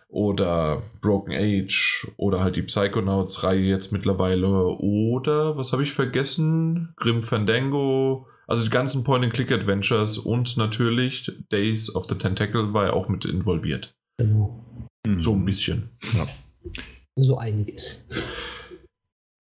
oder 0.09 0.83
Broken 1.01 1.33
Age 1.33 2.07
oder 2.17 2.41
halt 2.41 2.55
die 2.55 2.61
Psychonauts-Reihe 2.61 3.61
jetzt 3.61 3.91
mittlerweile 3.91 4.47
oder, 4.47 5.57
was 5.57 5.73
habe 5.73 5.83
ich 5.83 5.93
vergessen? 5.93 6.93
Grim 6.95 7.21
Fandango, 7.21 8.27
also 8.47 8.63
die 8.63 8.69
ganzen 8.69 9.03
Point-and-Click-Adventures 9.03 10.17
und 10.17 10.55
natürlich 10.57 11.31
Days 11.51 11.93
of 11.93 12.05
the 12.05 12.15
Tentacle 12.15 12.73
war 12.73 12.85
ja 12.85 12.93
auch 12.93 13.09
mit 13.09 13.25
involviert. 13.25 13.93
Genau. 14.17 14.63
So 15.19 15.33
ein 15.33 15.45
bisschen. 15.45 15.89
Ja. 16.15 16.27
So 17.15 17.37
einiges. 17.37 18.07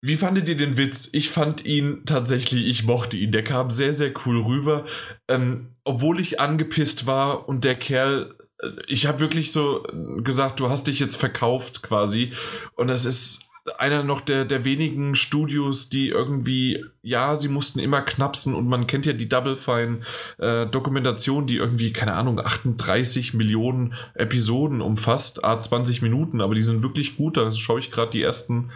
Wie 0.05 0.17
fandet 0.17 0.49
ihr 0.49 0.57
den 0.57 0.75
Witz? 0.75 1.07
Ich 1.13 1.29
fand 1.29 1.63
ihn 1.63 2.01
tatsächlich, 2.05 2.67
ich 2.67 2.83
mochte 2.83 3.15
ihn. 3.15 3.31
Der 3.31 3.45
kam 3.45 3.71
sehr, 3.71 3.93
sehr 3.93 4.11
cool 4.25 4.41
rüber. 4.41 4.83
Ähm, 5.29 5.69
obwohl 5.85 6.19
ich 6.19 6.41
angepisst 6.41 7.07
war 7.07 7.47
und 7.47 7.63
der 7.63 7.75
Kerl, 7.75 8.35
äh, 8.61 8.67
ich 8.87 9.07
habe 9.07 9.21
wirklich 9.21 9.53
so 9.53 9.87
gesagt, 10.21 10.59
du 10.59 10.67
hast 10.67 10.87
dich 10.87 10.99
jetzt 10.99 11.15
verkauft 11.15 11.83
quasi. 11.83 12.33
Und 12.75 12.89
das 12.89 13.05
ist 13.05 13.49
einer 13.77 14.03
noch 14.03 14.19
der, 14.19 14.43
der 14.43 14.65
wenigen 14.65 15.15
Studios, 15.15 15.87
die 15.87 16.09
irgendwie, 16.09 16.83
ja, 17.01 17.37
sie 17.37 17.47
mussten 17.47 17.79
immer 17.79 18.01
knapsen 18.01 18.55
und 18.55 18.67
man 18.67 18.87
kennt 18.87 19.05
ja 19.05 19.13
die 19.13 19.29
Double 19.29 19.55
Fine 19.55 20.01
äh, 20.37 20.65
Dokumentation, 20.67 21.47
die 21.47 21.55
irgendwie, 21.55 21.93
keine 21.93 22.15
Ahnung, 22.15 22.41
38 22.41 23.33
Millionen 23.35 23.93
Episoden 24.15 24.81
umfasst, 24.81 25.45
a 25.45 25.57
20 25.57 26.01
Minuten, 26.01 26.41
aber 26.41 26.55
die 26.55 26.63
sind 26.63 26.83
wirklich 26.83 27.15
gut. 27.15 27.37
Da 27.37 27.53
schaue 27.53 27.79
ich 27.79 27.89
gerade 27.89 28.11
die 28.11 28.21
ersten 28.21 28.69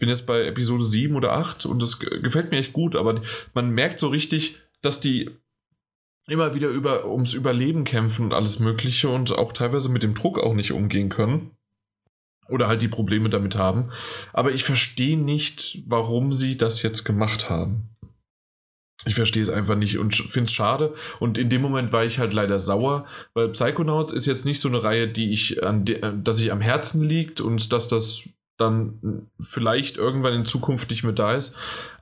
bin 0.00 0.08
jetzt 0.08 0.26
bei 0.26 0.44
Episode 0.46 0.84
7 0.84 1.14
oder 1.14 1.34
8 1.34 1.66
und 1.66 1.80
das 1.80 2.00
gefällt 2.00 2.50
mir 2.50 2.58
echt 2.58 2.72
gut, 2.72 2.96
aber 2.96 3.22
man 3.54 3.70
merkt 3.70 4.00
so 4.00 4.08
richtig, 4.08 4.58
dass 4.82 5.00
die 5.00 5.30
immer 6.26 6.54
wieder 6.54 6.68
über, 6.68 7.06
ums 7.06 7.34
Überleben 7.34 7.84
kämpfen 7.84 8.24
und 8.24 8.34
alles 8.34 8.58
Mögliche 8.58 9.08
und 9.08 9.36
auch 9.36 9.52
teilweise 9.52 9.88
mit 9.90 10.02
dem 10.02 10.14
Druck 10.14 10.38
auch 10.38 10.54
nicht 10.54 10.72
umgehen 10.72 11.08
können. 11.08 11.52
Oder 12.48 12.66
halt 12.66 12.82
die 12.82 12.88
Probleme 12.88 13.30
damit 13.30 13.54
haben. 13.54 13.90
Aber 14.32 14.50
ich 14.50 14.64
verstehe 14.64 15.16
nicht, 15.16 15.84
warum 15.86 16.32
sie 16.32 16.56
das 16.58 16.82
jetzt 16.82 17.04
gemacht 17.04 17.48
haben. 17.48 17.90
Ich 19.06 19.14
verstehe 19.14 19.42
es 19.42 19.48
einfach 19.48 19.76
nicht 19.76 19.98
und 19.98 20.16
finde 20.16 20.48
es 20.48 20.52
schade. 20.52 20.94
Und 21.20 21.38
in 21.38 21.48
dem 21.48 21.62
Moment 21.62 21.92
war 21.92 22.04
ich 22.04 22.18
halt 22.18 22.32
leider 22.32 22.58
sauer, 22.58 23.06
weil 23.34 23.48
Psychonauts 23.50 24.12
ist 24.12 24.26
jetzt 24.26 24.44
nicht 24.44 24.60
so 24.60 24.68
eine 24.68 24.82
Reihe, 24.82 25.08
die 25.08 25.32
ich 25.32 25.62
an 25.62 25.84
dass 26.24 26.40
ich 26.40 26.50
am 26.50 26.60
Herzen 26.60 27.02
liegt 27.02 27.40
und 27.40 27.72
dass 27.72 27.86
das 27.86 28.24
dann 28.60 29.28
vielleicht 29.40 29.96
irgendwann 29.96 30.34
in 30.34 30.44
Zukunft 30.44 30.90
nicht 30.90 31.02
mehr 31.02 31.12
da 31.12 31.32
ist. 31.32 31.56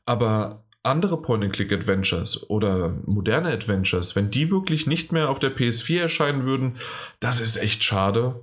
Aber 0.05 0.65
andere 0.83 1.21
Point-and-Click-Adventures 1.21 2.49
oder 2.51 2.95
moderne 3.05 3.53
Adventures, 3.53 4.17
wenn 4.17 4.31
die 4.31 4.51
wirklich 4.51 4.87
nicht 4.87 5.13
mehr 5.13 5.29
auf 5.29 5.39
der 5.39 5.55
PS4 5.55 6.01
erscheinen 6.03 6.45
würden, 6.45 6.77
das 7.21 7.41
ist 7.41 7.57
echt 7.57 7.85
schade. 7.85 8.41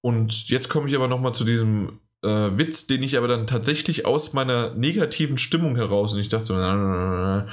Und 0.00 0.48
jetzt 0.48 0.68
komme 0.68 0.88
ich 0.88 0.94
aber 0.94 1.08
nochmal 1.08 1.34
zu 1.34 1.44
diesem 1.44 2.00
äh, 2.22 2.56
Witz, 2.58 2.86
den 2.86 3.02
ich 3.02 3.16
aber 3.16 3.28
dann 3.28 3.46
tatsächlich 3.46 4.06
aus 4.06 4.32
meiner 4.32 4.74
negativen 4.74 5.38
Stimmung 5.38 5.76
heraus 5.76 6.12
und 6.12 6.20
ich 6.20 6.28
dachte 6.28 6.46
so, 6.46 6.54
na, 6.54 6.74
na, 6.74 6.86
na, 6.86 7.48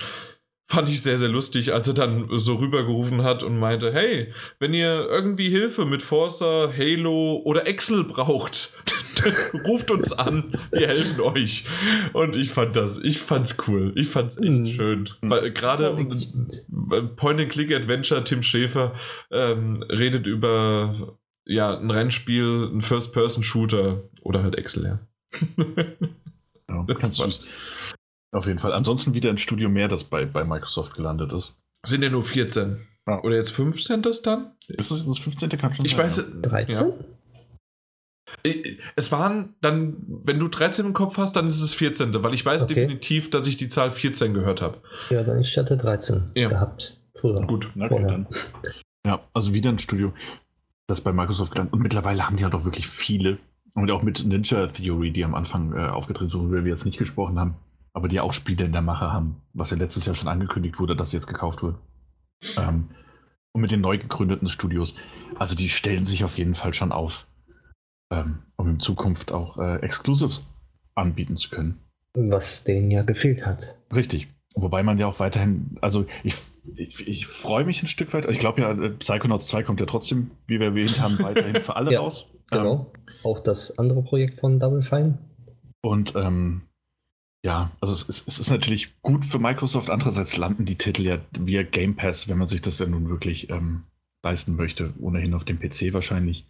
fand 0.72 0.88
ich 0.88 1.02
sehr, 1.02 1.18
sehr 1.18 1.28
lustig, 1.28 1.74
als 1.74 1.90
er 1.90 1.94
dann 1.94 2.30
so 2.32 2.56
rübergerufen 2.56 3.24
hat 3.24 3.44
und 3.44 3.60
meinte, 3.60 3.92
hey, 3.92 4.34
wenn 4.58 4.74
ihr 4.74 5.06
irgendwie 5.10 5.50
Hilfe 5.50 5.86
mit 5.86 6.02
Forza, 6.02 6.72
Halo 6.76 7.42
oder 7.44 7.68
Excel 7.68 8.06
braucht, 8.06 8.74
ruft 9.68 9.92
uns 9.92 10.14
an, 10.14 10.58
wir 10.72 10.88
helfen 10.88 11.20
euch. 11.20 11.66
Und 12.14 12.38
ich 12.38 12.52
fand 12.52 12.78
das, 12.78 13.04
ich 13.04 13.20
fand's 13.20 13.58
cool, 13.68 13.92
ich 13.96 14.08
fand's 14.08 14.38
echt 14.38 14.50
mhm. 14.50 14.66
schön. 14.68 15.10
Weil 15.22 15.52
gerade 15.52 15.94
Point-and-Click-Adventure, 17.18 18.24
Tim 18.24 18.42
Schäfer 18.42 18.94
ähm, 19.30 19.84
redet 19.90 20.26
über 20.26 21.18
ja, 21.46 21.78
ein 21.78 21.92
Rennspiel, 21.92 22.70
ein 22.74 22.82
First-Person-Shooter 22.82 24.04
oder 24.22 24.42
halt 24.42 24.56
Excel, 24.56 24.86
ja. 24.86 25.00
ja 26.70 26.84
ganz 27.00 27.18
süß. 27.18 27.46
Auf 28.32 28.46
jeden 28.46 28.60
Fall. 28.60 28.74
Ansonsten 28.74 29.14
wieder 29.14 29.30
ein 29.30 29.38
Studio 29.38 29.70
mehr, 29.70 29.88
das 29.88 30.06
bei, 30.06 30.26
bei 30.26 30.44
Microsoft 30.44 30.96
gelandet 30.96 31.34
ist. 31.34 31.54
Sind 31.86 32.02
ja 32.02 32.10
nur 32.10 32.24
14. 32.24 32.88
Ja. 33.08 33.22
Oder 33.24 33.36
jetzt 33.36 33.52
15 33.52 34.02
das 34.02 34.22
dann? 34.22 34.52
Ist 34.68 34.92
das 34.92 35.06
das 35.06 35.18
15. 35.18 35.50
kann 35.50 35.74
schon 35.74 35.86
Ich 35.86 35.96
sein, 35.96 36.06
weiß. 36.06 36.18
Ja. 36.44 36.50
13? 36.50 36.88
Ja. 36.88 36.94
Es 38.96 39.12
waren 39.12 39.56
dann, 39.60 39.98
wenn 40.24 40.40
du 40.40 40.48
13 40.48 40.86
im 40.86 40.94
Kopf 40.94 41.18
hast, 41.18 41.36
dann 41.36 41.48
ist 41.48 41.60
es 41.60 41.74
14. 41.74 42.14
Weil 42.24 42.34
ich 42.34 42.46
weiß 42.46 42.64
okay. 42.64 42.76
definitiv, 42.76 43.30
dass 43.30 43.48
ich 43.48 43.58
die 43.58 43.68
Zahl 43.68 43.92
14 43.92 44.34
gehört 44.34 44.62
habe. 44.62 44.78
Ja, 45.10 45.24
dann 45.24 45.42
ich 45.42 45.58
hatte 45.58 45.76
13 45.76 46.32
ja. 46.36 46.48
gehabt. 46.48 47.00
Früher. 47.16 47.42
Gut, 47.46 47.72
na 47.76 47.90
gut, 47.90 48.04
dann. 48.04 48.28
Ja, 49.06 49.20
also 49.34 49.54
wieder 49.54 49.70
ein 49.70 49.80
Studio, 49.80 50.14
das 50.88 51.02
bei 51.02 51.12
Microsoft 51.12 51.52
gelandet. 51.52 51.74
Und 51.74 51.82
mittlerweile 51.82 52.26
haben 52.26 52.38
die 52.38 52.46
halt 52.46 52.54
auch 52.54 52.64
wirklich 52.64 52.88
viele. 52.88 53.40
Und 53.74 53.92
auch 53.92 54.04
mit 54.04 54.26
Ninja 54.26 54.68
Theory, 54.68 55.12
die 55.12 55.26
am 55.26 55.36
Anfang 55.36 55.74
äh, 55.74 55.88
aufgetreten 55.88 56.30
sind, 56.30 56.42
worüber 56.42 56.64
wir 56.64 56.72
jetzt 56.72 56.86
nicht 56.86 56.98
gesprochen 56.98 57.40
haben 57.40 57.56
aber 57.94 58.08
die 58.08 58.20
auch 58.20 58.34
Spiele 58.34 58.66
in 58.66 58.72
der 58.72 58.82
Mache 58.82 59.12
haben, 59.12 59.42
was 59.54 59.72
ja 59.72 59.78
letztes 59.78 60.06
Jahr 60.06 60.16
schon 60.16 60.28
angekündigt 60.28 60.80
wurde, 60.80 60.96
dass 60.96 61.12
jetzt 61.12 61.28
gekauft 61.28 61.64
wird. 61.64 61.78
Ähm, 62.58 62.90
und 63.54 63.62
mit 63.62 63.72
den 63.72 63.82
neu 63.82 63.98
gegründeten 63.98 64.48
Studios. 64.48 64.96
Also 65.38 65.56
die 65.56 65.70
stellen 65.70 66.06
sich 66.06 66.24
auf 66.24 66.38
jeden 66.38 66.54
Fall 66.54 66.74
schon 66.74 66.92
auf, 66.92 67.28
ähm, 68.12 68.40
um 68.56 68.70
in 68.70 68.80
Zukunft 68.80 69.32
auch 69.32 69.58
äh, 69.58 69.78
Exclusives 69.78 70.48
anbieten 70.96 71.36
zu 71.36 71.50
können. 71.50 71.80
Was 72.14 72.64
denen 72.64 72.92
ja 72.92 73.04
gefehlt 73.04 73.46
hat. 73.46 73.78
Richtig. 73.94 74.30
Wobei 74.56 74.84
man 74.84 74.98
ja 74.98 75.08
auch 75.08 75.20
weiterhin, 75.20 75.78
also 75.80 76.06
ich, 76.24 76.36
ich, 76.76 77.08
ich 77.08 77.28
freue 77.28 77.64
mich 77.64 77.82
ein 77.84 77.88
Stück 77.88 78.14
weit. 78.14 78.30
Ich 78.30 78.40
glaube 78.40 78.62
ja, 78.62 78.74
Psychonauts 79.00 79.48
2 79.48 79.64
kommt 79.64 79.80
ja 79.80 79.86
trotzdem, 79.86 80.32
wie 80.48 80.60
wir 80.60 80.68
erwähnt 80.68 81.00
haben, 81.00 81.20
weiterhin 81.20 81.62
für 81.62 81.76
alle 81.76 81.92
ja, 81.94 82.02
raus. 82.02 82.28
Genau. 82.50 82.92
Ähm, 82.94 83.16
auch 83.24 83.40
das 83.40 83.78
andere 83.78 84.04
Projekt 84.04 84.40
von 84.40 84.60
Double 84.60 84.82
Fine. 84.82 85.20
Und 85.82 86.16
ähm, 86.16 86.64
ja, 87.44 87.72
also 87.82 87.94
es 87.94 88.04
ist, 88.04 88.28
es 88.28 88.40
ist 88.40 88.52
natürlich 88.52 89.02
gut 89.02 89.26
für 89.26 89.40
Microsoft. 89.40 89.90
Andererseits 89.90 90.38
landen 90.38 90.66
die 90.66 90.78
Titel 90.78 91.02
ja 91.02 91.20
via 91.32 91.64
Game 91.64 91.96
Pass, 91.96 92.30
wenn 92.30 92.38
man 92.38 92.48
sich 92.48 92.62
das 92.62 92.78
ja 92.80 92.86
nun 92.86 93.10
wirklich 93.10 93.50
ähm, 93.50 93.84
leisten 94.24 94.56
möchte. 94.56 94.94
Ohnehin 95.00 95.34
auf 95.34 95.44
dem 95.44 95.60
PC 95.60 95.94
wahrscheinlich. 95.94 96.46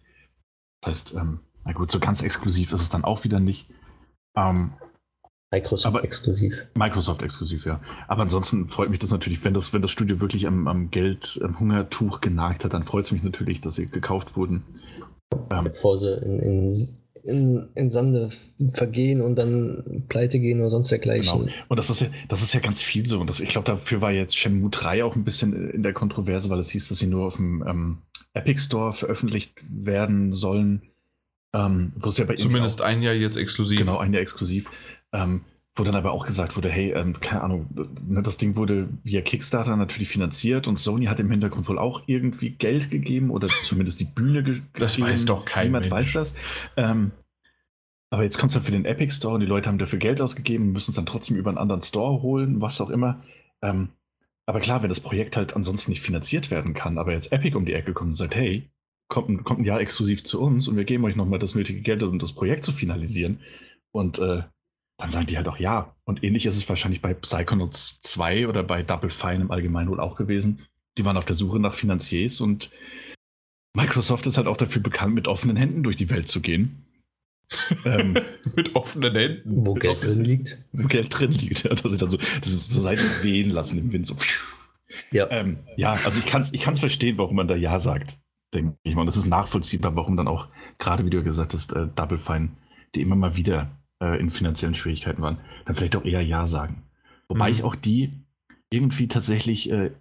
Das 0.82 0.90
heißt, 0.90 1.14
ähm, 1.14 1.40
na 1.64 1.72
gut, 1.72 1.90
so 1.90 1.98
ganz 1.98 2.22
exklusiv 2.22 2.72
ist 2.72 2.82
es 2.82 2.88
dann 2.90 3.04
auch 3.04 3.24
wieder 3.24 3.40
nicht. 3.40 3.68
Ähm, 4.36 4.74
Microsoft 5.50 6.02
exklusiv. 6.04 6.54
Microsoft 6.76 7.22
exklusiv, 7.22 7.64
ja. 7.66 7.80
Aber 8.08 8.22
ansonsten 8.22 8.68
freut 8.68 8.90
mich 8.90 8.98
das 8.98 9.10
natürlich, 9.10 9.44
wenn 9.44 9.54
das, 9.54 9.72
wenn 9.72 9.82
das 9.82 9.90
Studio 9.90 10.20
wirklich 10.20 10.46
am, 10.46 10.66
am 10.66 10.90
Geld, 10.90 11.40
am 11.42 11.58
Hungertuch 11.60 12.20
genagt 12.20 12.64
hat, 12.64 12.72
dann 12.74 12.84
freut 12.84 13.04
es 13.04 13.12
mich 13.12 13.22
natürlich, 13.22 13.60
dass 13.60 13.76
sie 13.76 13.86
gekauft 13.86 14.36
wurden. 14.36 14.64
Bevor 15.48 15.98
sie 15.98 16.14
in, 16.22 16.38
in 16.38 17.01
in, 17.24 17.68
in 17.74 17.90
Sande 17.90 18.30
vergehen 18.72 19.20
und 19.20 19.36
dann 19.36 20.04
pleite 20.08 20.40
gehen 20.40 20.60
oder 20.60 20.70
sonst 20.70 20.90
dergleichen. 20.90 21.46
Genau. 21.46 21.52
Und 21.68 21.78
das 21.78 21.90
ist 21.90 22.00
ja, 22.00 22.08
das 22.28 22.42
ist 22.42 22.52
ja 22.52 22.60
ganz 22.60 22.82
viel 22.82 23.06
so. 23.06 23.20
Und 23.20 23.30
das, 23.30 23.40
ich 23.40 23.48
glaube, 23.48 23.66
dafür 23.66 24.00
war 24.00 24.12
jetzt 24.12 24.36
Shenmue 24.36 24.70
3 24.70 25.04
auch 25.04 25.16
ein 25.16 25.24
bisschen 25.24 25.70
in 25.70 25.82
der 25.82 25.92
Kontroverse, 25.92 26.50
weil 26.50 26.58
es 26.58 26.70
hieß, 26.70 26.88
dass 26.88 26.98
sie 26.98 27.06
nur 27.06 27.26
auf 27.26 27.36
dem 27.36 27.64
ähm, 27.66 27.98
Epic 28.34 28.60
Store 28.60 28.92
veröffentlicht 28.92 29.62
werden 29.68 30.32
sollen. 30.32 30.82
Ähm, 31.54 31.92
wo 31.96 32.08
es 32.08 32.18
ja 32.18 32.24
bei 32.24 32.36
Zumindest 32.36 32.80
ein 32.80 33.02
Jahr 33.02 33.14
jetzt 33.14 33.36
exklusiv. 33.36 33.78
Genau, 33.78 33.98
ein 33.98 34.12
Jahr 34.12 34.22
exklusiv. 34.22 34.66
Ähm, 35.12 35.42
wo 35.74 35.84
dann 35.84 35.94
aber 35.94 36.12
auch 36.12 36.26
gesagt 36.26 36.56
wurde, 36.56 36.68
hey, 36.68 36.92
ähm, 36.92 37.18
keine 37.20 37.42
Ahnung, 37.42 37.66
ne, 38.06 38.22
das 38.22 38.36
Ding 38.36 38.56
wurde 38.56 38.88
via 39.04 39.22
Kickstarter 39.22 39.74
natürlich 39.76 40.08
finanziert 40.08 40.68
und 40.68 40.78
Sony 40.78 41.06
hat 41.06 41.18
im 41.18 41.30
Hintergrund 41.30 41.66
wohl 41.68 41.78
auch 41.78 42.02
irgendwie 42.06 42.50
Geld 42.50 42.90
gegeben 42.90 43.30
oder 43.30 43.48
zumindest 43.64 44.00
die 44.00 44.04
Bühne 44.04 44.42
gegeben. 44.42 44.68
Das 44.78 45.00
weiß 45.00 45.24
doch 45.24 45.44
kein 45.44 45.68
Niemand 45.68 45.86
Mensch. 45.86 45.92
weiß 45.92 46.12
das. 46.12 46.34
Ähm, 46.76 47.12
aber 48.10 48.24
jetzt 48.24 48.38
kommt 48.38 48.52
es 48.52 48.56
halt 48.56 48.66
für 48.66 48.72
den 48.72 48.84
Epic 48.84 49.14
Store 49.14 49.34
und 49.34 49.40
die 49.40 49.46
Leute 49.46 49.70
haben 49.70 49.78
dafür 49.78 49.98
Geld 49.98 50.20
ausgegeben 50.20 50.66
und 50.66 50.72
müssen 50.72 50.90
es 50.90 50.96
dann 50.96 51.06
trotzdem 51.06 51.38
über 51.38 51.48
einen 51.48 51.58
anderen 51.58 51.80
Store 51.80 52.20
holen, 52.20 52.60
was 52.60 52.80
auch 52.82 52.90
immer. 52.90 53.22
Ähm, 53.62 53.88
aber 54.44 54.60
klar, 54.60 54.82
wenn 54.82 54.90
das 54.90 55.00
Projekt 55.00 55.38
halt 55.38 55.56
ansonsten 55.56 55.92
nicht 55.92 56.02
finanziert 56.02 56.50
werden 56.50 56.74
kann, 56.74 56.98
aber 56.98 57.12
jetzt 57.12 57.32
Epic 57.32 57.56
um 57.56 57.64
die 57.64 57.72
Ecke 57.72 57.94
kommt 57.94 58.10
und 58.10 58.16
sagt, 58.16 58.34
hey, 58.34 58.68
kommt 59.08 59.30
ein, 59.30 59.44
kommt 59.44 59.60
ein 59.60 59.64
Jahr 59.64 59.80
exklusiv 59.80 60.24
zu 60.24 60.40
uns 60.42 60.68
und 60.68 60.76
wir 60.76 60.84
geben 60.84 61.04
euch 61.04 61.16
nochmal 61.16 61.38
das 61.38 61.54
nötige 61.54 61.80
Geld, 61.80 62.02
um 62.02 62.18
das 62.18 62.34
Projekt 62.34 62.64
zu 62.64 62.72
finalisieren. 62.72 63.40
Und 63.92 64.18
äh, 64.18 64.42
dann 65.02 65.10
sagen 65.10 65.26
die 65.26 65.36
halt 65.36 65.48
auch 65.48 65.58
ja. 65.58 65.94
Und 66.04 66.22
ähnlich 66.22 66.46
ist 66.46 66.56
es 66.56 66.68
wahrscheinlich 66.68 67.02
bei 67.02 67.14
Psychonauts 67.14 68.00
2 68.00 68.48
oder 68.48 68.62
bei 68.62 68.82
Double 68.82 69.10
Fine 69.10 69.42
im 69.42 69.50
Allgemeinen 69.50 69.90
wohl 69.90 70.00
auch 70.00 70.16
gewesen. 70.16 70.66
Die 70.96 71.04
waren 71.04 71.16
auf 71.16 71.24
der 71.24 71.36
Suche 71.36 71.58
nach 71.58 71.74
Finanziers 71.74 72.40
und 72.40 72.70
Microsoft 73.74 74.26
ist 74.26 74.36
halt 74.36 74.46
auch 74.46 74.56
dafür 74.56 74.82
bekannt, 74.82 75.14
mit 75.14 75.28
offenen 75.28 75.56
Händen 75.56 75.82
durch 75.82 75.96
die 75.96 76.10
Welt 76.10 76.28
zu 76.28 76.40
gehen. 76.40 76.84
ähm, 77.84 78.18
mit 78.54 78.74
offenen 78.74 79.14
Händen. 79.14 79.66
Wo 79.66 79.74
Geld 79.74 80.02
drin 80.02 80.24
liegt. 80.24 80.58
Wo 80.72 80.86
Geld 80.86 81.18
drin 81.18 81.32
liegt, 81.32 81.64
ja, 81.64 81.74
dass 81.74 81.90
sie 81.90 81.98
dann 81.98 82.10
so, 82.10 82.16
das 82.16 82.52
ist 82.52 82.72
zur 82.72 82.82
Seite 82.82 83.02
wehen 83.22 83.50
lassen 83.50 83.78
im 83.78 83.92
Wind. 83.92 84.06
So. 84.06 84.16
Ja. 85.10 85.30
Ähm, 85.30 85.58
ja, 85.76 85.92
also 85.92 86.18
ich 86.18 86.26
kann 86.26 86.42
es 86.42 86.52
ich 86.52 86.60
kann's 86.60 86.80
verstehen, 86.80 87.18
warum 87.18 87.36
man 87.36 87.48
da 87.48 87.56
Ja 87.56 87.78
sagt, 87.78 88.18
denke 88.54 88.76
ich 88.82 88.94
mal. 88.94 89.02
Und 89.02 89.08
es 89.08 89.16
ist 89.16 89.26
nachvollziehbar, 89.26 89.96
warum 89.96 90.16
dann 90.16 90.28
auch, 90.28 90.48
gerade 90.78 91.04
wie 91.04 91.10
du 91.10 91.22
gesagt 91.22 91.54
hast, 91.54 91.72
äh, 91.72 91.88
Double 91.94 92.18
Fine, 92.18 92.50
die 92.94 93.02
immer 93.02 93.16
mal 93.16 93.36
wieder 93.36 93.70
äh, 94.02 94.20
in 94.20 94.30
finanziellen 94.30 94.74
Schwierigkeiten 94.74 95.22
waren, 95.22 95.38
dann 95.64 95.76
vielleicht 95.76 95.96
auch 95.96 96.04
eher 96.04 96.20
Ja 96.20 96.46
sagen. 96.46 96.82
Wobei 97.28 97.46
mhm. 97.46 97.52
ich 97.52 97.62
auch 97.62 97.76
die, 97.76 98.12
irgendwie 98.70 99.08
tatsächlich, 99.08 99.70
äh, 99.70 99.92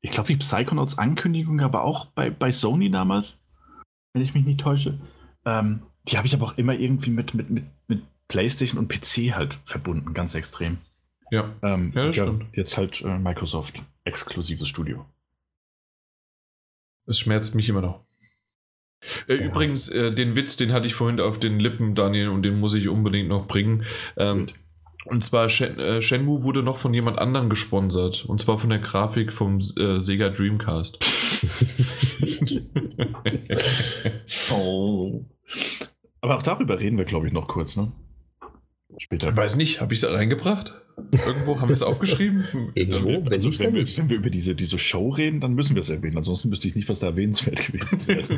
ich 0.00 0.10
glaube, 0.10 0.28
die 0.28 0.36
Psychonauts-Ankündigung, 0.36 1.60
aber 1.60 1.84
auch 1.84 2.06
bei, 2.06 2.30
bei 2.30 2.50
Sony 2.50 2.90
damals, 2.90 3.38
wenn 4.12 4.22
ich 4.22 4.34
mich 4.34 4.44
nicht 4.44 4.60
täusche. 4.60 4.98
Ähm, 5.44 5.82
die 6.08 6.16
habe 6.16 6.26
ich 6.26 6.34
aber 6.34 6.46
auch 6.46 6.58
immer 6.58 6.74
irgendwie 6.74 7.10
mit, 7.10 7.34
mit, 7.34 7.50
mit, 7.50 7.64
mit 7.86 8.02
PlayStation 8.28 8.78
und 8.78 8.88
PC 8.88 9.34
halt 9.34 9.58
verbunden, 9.64 10.14
ganz 10.14 10.34
extrem. 10.34 10.78
Ja, 11.30 11.50
Ähm, 11.62 11.92
Ja, 11.94 12.06
das 12.06 12.16
ja, 12.16 12.24
stimmt. 12.24 12.46
Jetzt 12.56 12.78
halt 12.78 13.02
äh, 13.02 13.18
Microsoft, 13.18 13.82
exklusives 14.04 14.68
Studio. 14.68 15.04
es 17.06 17.18
schmerzt 17.18 17.54
mich 17.54 17.68
immer 17.68 17.82
noch. 17.82 18.00
Äh, 19.28 19.36
Ja. 19.36 19.46
Übrigens, 19.46 19.88
äh, 19.88 20.12
den 20.12 20.36
Witz, 20.36 20.56
den 20.56 20.72
hatte 20.72 20.86
ich 20.86 20.94
vorhin 20.94 21.20
auf 21.20 21.38
den 21.38 21.58
Lippen, 21.60 21.94
Daniel, 21.94 22.28
und 22.28 22.42
den 22.42 22.58
muss 22.60 22.74
ich 22.74 22.88
unbedingt 22.88 23.28
noch 23.28 23.46
bringen. 23.46 23.84
Ähm, 24.16 24.46
und 25.06 25.24
zwar 25.24 25.48
Shen, 25.48 25.78
äh, 25.78 26.02
Shenmue 26.02 26.42
wurde 26.42 26.62
noch 26.62 26.78
von 26.78 26.92
jemand 26.92 27.18
anderem 27.18 27.48
gesponsert. 27.48 28.24
Und 28.26 28.40
zwar 28.40 28.58
von 28.58 28.70
der 28.70 28.80
Grafik 28.80 29.32
vom 29.32 29.58
äh, 29.58 29.98
Sega 29.98 30.28
Dreamcast. 30.28 30.98
Oh. 34.52 35.24
Aber 36.20 36.36
auch 36.36 36.42
darüber 36.42 36.80
reden 36.80 36.98
wir, 36.98 37.04
glaube 37.04 37.26
ich, 37.26 37.32
noch 37.32 37.48
kurz, 37.48 37.76
ne? 37.76 37.92
Später. 39.00 39.34
Weiß 39.34 39.56
nicht, 39.56 39.80
habe 39.80 39.94
ich 39.94 40.02
es 40.02 40.12
reingebracht? 40.12 40.74
Irgendwo 41.26 41.58
haben 41.58 41.68
wir 41.70 41.74
es 41.74 41.82
aufgeschrieben? 41.90 42.44
Irgendwo, 42.74 43.24
wenn 43.24 43.32
also, 43.32 43.58
wenn, 43.58 43.74
wir, 43.74 43.96
wenn 43.96 44.10
wir 44.10 44.16
über 44.18 44.28
diese, 44.28 44.54
diese 44.54 44.76
Show 44.76 45.08
reden, 45.08 45.40
dann 45.40 45.54
müssen 45.54 45.74
wir 45.74 45.80
es 45.80 45.88
erwähnen. 45.88 46.18
Ansonsten 46.18 46.50
wüsste 46.50 46.68
ich 46.68 46.76
nicht, 46.76 46.88
was 46.90 47.00
da 47.00 47.06
erwähnenswert 47.06 47.66
gewesen 47.72 48.06
wäre. 48.06 48.28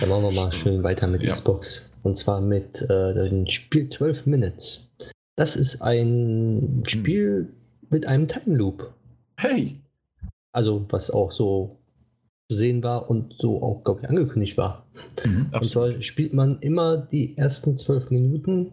Dann 0.00 0.08
machen 0.08 0.22
wir 0.22 0.32
mal 0.32 0.52
schön 0.52 0.82
weiter 0.82 1.06
mit 1.06 1.22
Ja. 1.22 1.32
Xbox. 1.32 1.90
Und 2.02 2.16
zwar 2.16 2.40
mit 2.40 2.80
äh, 2.82 3.14
dem 3.14 3.46
Spiel 3.48 3.90
12 3.90 4.24
Minutes. 4.26 4.90
Das 5.36 5.56
ist 5.56 5.82
ein 5.82 6.82
Spiel 6.86 7.48
mit 7.90 8.06
einem 8.06 8.28
Time 8.28 8.56
Loop. 8.56 8.92
hey! 9.36 9.76
Also, 10.52 10.86
was 10.88 11.10
auch 11.10 11.32
so 11.32 11.76
zu 12.48 12.56
sehen 12.56 12.82
war 12.82 13.08
und 13.08 13.34
so 13.38 13.62
auch, 13.62 13.84
glaube 13.84 14.00
ich, 14.02 14.08
angekündigt 14.08 14.56
war. 14.56 14.86
Mhm, 15.24 15.50
Und 15.52 15.70
zwar 15.70 16.02
spielt 16.02 16.34
man 16.34 16.58
immer 16.60 16.96
die 16.98 17.36
ersten 17.36 17.76
zwölf 17.76 18.10
Minuten 18.10 18.72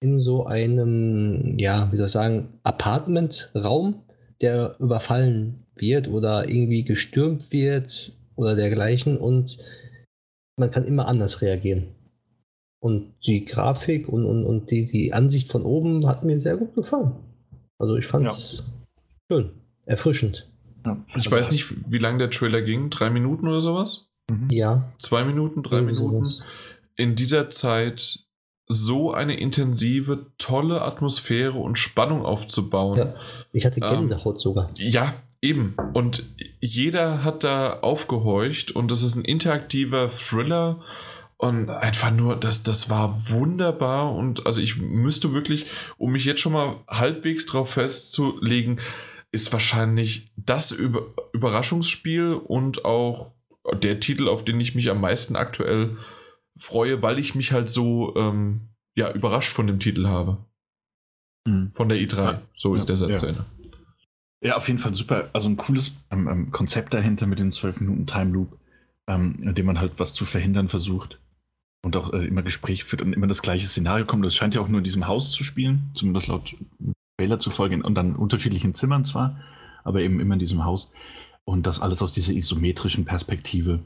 in 0.00 0.20
so 0.20 0.46
einem, 0.46 1.58
ja, 1.58 1.90
wie 1.92 1.96
soll 1.96 2.06
ich 2.06 2.12
sagen, 2.12 2.60
Apartment-Raum, 2.62 4.02
der 4.40 4.76
überfallen 4.78 5.66
wird 5.74 6.08
oder 6.08 6.48
irgendwie 6.48 6.84
gestürmt 6.84 7.52
wird 7.52 8.12
oder 8.36 8.54
dergleichen 8.54 9.16
und 9.16 9.58
man 10.56 10.70
kann 10.70 10.84
immer 10.84 11.08
anders 11.08 11.42
reagieren. 11.42 11.88
Und 12.80 13.14
die 13.26 13.44
Grafik 13.44 14.08
und, 14.08 14.24
und, 14.24 14.44
und 14.44 14.70
die, 14.70 14.84
die 14.84 15.12
Ansicht 15.12 15.50
von 15.50 15.64
oben 15.64 16.06
hat 16.06 16.24
mir 16.24 16.38
sehr 16.38 16.56
gut 16.56 16.74
gefallen. 16.74 17.12
Also 17.78 17.96
ich 17.96 18.06
fand 18.06 18.26
es 18.26 18.72
schön, 19.30 19.50
erfrischend. 19.84 20.48
Ja, 20.84 20.96
Ich 21.08 21.16
also- 21.16 21.30
weiß 21.32 21.50
nicht, 21.50 21.66
wie 21.90 21.98
lange 21.98 22.18
der 22.18 22.30
Trailer 22.30 22.62
ging. 22.62 22.90
Drei 22.90 23.10
Minuten 23.10 23.48
oder 23.48 23.60
sowas? 23.62 24.08
Mhm. 24.30 24.48
Ja, 24.50 24.92
Zwei 24.98 25.24
Minuten, 25.24 25.62
drei 25.62 25.76
irgendwie 25.76 25.94
Minuten. 25.94 26.24
sowas. 26.26 26.42
In 26.96 27.14
dieser 27.14 27.50
Zeit 27.50 28.20
so 28.66 29.12
eine 29.14 29.38
intensive, 29.38 30.26
tolle 30.36 30.82
Atmosphäre 30.82 31.58
und 31.58 31.78
Spannung 31.78 32.24
aufzubauen. 32.26 32.98
Ja. 32.98 33.14
Ich 33.52 33.64
hatte 33.64 33.80
Ähm, 33.82 33.90
Gänsehaut 33.90 34.38
sogar. 34.40 34.68
Ja, 34.76 35.14
eben. 35.40 35.74
Und 35.94 36.22
jeder 36.60 37.24
hat 37.24 37.44
da 37.44 37.78
aufgehorcht 37.80 38.72
und 38.72 38.90
das 38.90 39.02
ist 39.02 39.16
ein 39.16 39.24
interaktiver 39.24 40.10
Thriller 40.10 40.80
und 41.38 41.70
einfach 41.70 42.10
nur, 42.10 42.36
das, 42.36 42.62
das 42.62 42.90
war 42.90 43.30
wunderbar 43.30 44.14
und 44.14 44.44
also 44.46 44.60
ich 44.60 44.76
müsste 44.76 45.32
wirklich, 45.32 45.66
um 45.96 46.12
mich 46.12 46.24
jetzt 46.26 46.40
schon 46.40 46.52
mal 46.52 46.76
halbwegs 46.88 47.46
drauf 47.46 47.70
festzulegen, 47.70 48.80
ist 49.32 49.52
wahrscheinlich 49.52 50.32
das 50.36 50.70
Über 50.70 51.14
Überraschungsspiel 51.32 52.34
und 52.34 52.84
auch 52.84 53.32
der 53.82 54.00
Titel, 54.00 54.28
auf 54.28 54.44
den 54.44 54.60
ich 54.60 54.74
mich 54.74 54.90
am 54.90 55.00
meisten 55.00 55.36
aktuell 55.36 55.96
freue, 56.58 57.02
weil 57.02 57.18
ich 57.18 57.34
mich 57.34 57.52
halt 57.52 57.68
so 57.68 58.14
ähm, 58.16 58.68
ja, 58.94 59.12
überrascht 59.12 59.52
von 59.52 59.66
dem 59.66 59.78
Titel 59.78 60.06
habe. 60.06 60.38
Mhm. 61.46 61.72
Von 61.72 61.88
der 61.88 61.98
E3. 61.98 62.16
Ja. 62.16 62.42
So 62.54 62.74
ist 62.74 62.84
Ja, 62.84 62.86
der 62.88 62.96
Satz 62.96 63.10
ja. 63.10 63.16
zu 63.16 63.26
Ende. 63.26 63.46
Ja, 64.42 64.56
auf 64.56 64.68
jeden 64.68 64.78
Fall 64.78 64.94
super. 64.94 65.30
Also 65.32 65.48
ein 65.48 65.56
cooles 65.56 65.92
ähm, 66.10 66.28
ähm, 66.28 66.52
Konzept 66.52 66.94
dahinter 66.94 67.26
mit 67.26 67.38
den 67.38 67.52
12 67.52 67.80
Minuten 67.80 68.06
Time 68.06 68.32
Loop, 68.32 68.58
ähm, 69.08 69.38
in 69.42 69.54
dem 69.54 69.66
man 69.66 69.78
halt 69.78 69.98
was 69.98 70.14
zu 70.14 70.24
verhindern 70.24 70.68
versucht 70.68 71.18
und 71.82 71.96
auch 71.96 72.12
äh, 72.12 72.24
immer 72.26 72.42
Gespräch 72.42 72.84
führt 72.84 73.02
und 73.02 73.12
immer 73.12 73.26
das 73.26 73.42
gleiche 73.42 73.66
Szenario 73.66 74.06
kommt. 74.06 74.24
Das 74.24 74.34
scheint 74.34 74.54
ja 74.54 74.60
auch 74.60 74.68
nur 74.68 74.78
in 74.78 74.84
diesem 74.84 75.06
Haus 75.06 75.30
zu 75.32 75.44
spielen, 75.44 75.90
zumindest 75.94 76.28
laut 76.28 76.54
Trailer 77.18 77.40
zufolge, 77.40 77.82
und 77.82 77.94
dann 77.94 78.16
unterschiedlichen 78.16 78.74
Zimmern 78.74 79.04
zwar, 79.04 79.40
aber 79.84 80.00
eben 80.00 80.20
immer 80.20 80.34
in 80.34 80.40
diesem 80.40 80.64
Haus. 80.64 80.92
Und 81.44 81.66
das 81.66 81.80
alles 81.80 82.02
aus 82.02 82.12
dieser 82.12 82.34
isometrischen 82.34 83.04
Perspektive. 83.04 83.80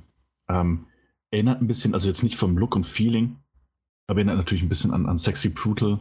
Ähm, 0.49 0.87
erinnert 1.31 1.63
ein 1.63 1.67
bisschen, 1.67 1.95
also 1.95 2.09
jetzt 2.09 2.23
nicht 2.23 2.37
vom 2.37 2.59
Look 2.59 2.77
und 2.77 2.85
Feeling, 2.85 3.37
aber 4.07 4.19
erinnert 4.19 4.37
natürlich 4.37 4.63
ein 4.63 4.69
bisschen 4.69 4.93
an, 4.93 5.07
an 5.07 5.17
Sexy 5.17 5.49
Brutal, 5.49 6.01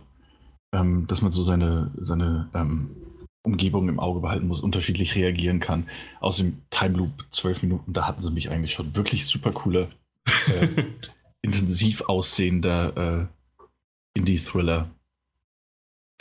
ähm, 0.74 1.08
dass 1.08 1.22
man 1.22 1.32
so 1.32 1.42
seine, 1.42 1.94
seine 1.96 2.50
ähm, 2.54 2.96
Umgebung 3.44 3.88
im 3.88 4.00
Auge 4.00 4.20
behalten 4.20 4.48
muss, 4.48 4.62
unterschiedlich 4.62 5.16
reagieren 5.16 5.60
kann. 5.60 5.88
Aus 6.20 6.38
dem 6.38 6.62
Time 6.70 6.98
Loop 6.98 7.26
12 7.32 7.64
Minuten, 7.64 7.94
da 7.94 8.08
hatten 8.08 8.22
sie 8.22 8.32
mich 8.32 8.50
eigentlich 8.50 8.74
schon 8.74 8.96
wirklich 8.96 9.26
super 9.26 9.52
coole, 9.52 9.90
äh, 10.48 10.68
intensiv 11.42 12.02
aussehender 12.02 13.22
äh, 13.22 13.28
Indie-Thriller. 14.16 14.90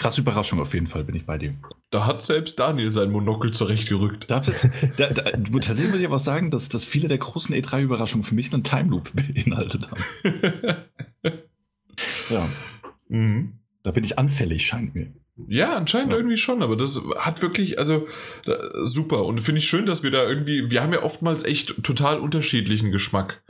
Krasse 0.01 0.23
Überraschung 0.23 0.61
auf 0.61 0.73
jeden 0.73 0.87
Fall, 0.87 1.05
bin 1.05 1.15
ich 1.15 1.27
bei 1.27 1.37
dir. 1.37 1.53
Da 1.91 2.07
hat 2.07 2.23
selbst 2.23 2.59
Daniel 2.59 2.91
sein 2.91 3.11
Monokel 3.11 3.53
zurechtgerückt. 3.53 4.31
Da, 4.31 4.41
da, 4.97 5.09
da, 5.11 5.23
tatsächlich 5.23 5.91
muss 5.91 6.01
ich 6.01 6.07
aber 6.07 6.19
sagen, 6.19 6.51
dass, 6.51 6.71
dass 6.71 6.87
viele 6.87 7.07
der 7.07 7.19
großen 7.19 7.55
E3-Überraschungen 7.55 8.23
für 8.25 8.35
mich 8.35 8.51
einen 8.51 8.65
Time 8.65 8.89
Loop 8.91 9.11
beinhaltet 9.15 9.91
haben. 9.91 10.03
Ja, 12.31 12.49
mhm. 13.09 13.59
da 13.83 13.91
bin 13.91 14.05
ich 14.05 14.19
anfällig, 14.19 14.67
scheint 14.67 14.95
mir. 14.95 15.09
Ja, 15.49 15.77
anscheinend 15.77 16.13
Ja. 16.13 16.17
irgendwie 16.17 16.39
schon, 16.39 16.63
aber 16.63 16.77
das 16.77 17.03
hat 17.19 17.43
wirklich, 17.43 17.79
also 17.79 18.09
da, 18.47 18.57
super. 18.85 19.25
Und 19.25 19.41
finde 19.41 19.59
ich 19.59 19.69
schön, 19.69 19.85
dass 19.85 20.03
wir 20.03 20.11
da 20.11 20.27
irgendwie, 20.27 20.71
wir 20.71 20.83
haben 20.83 20.95
ja 20.95 21.03
oftmals 21.03 21.45
echt 21.45 21.83
total 21.83 22.19
unterschiedlichen 22.21 22.91
Geschmack. 22.91 23.43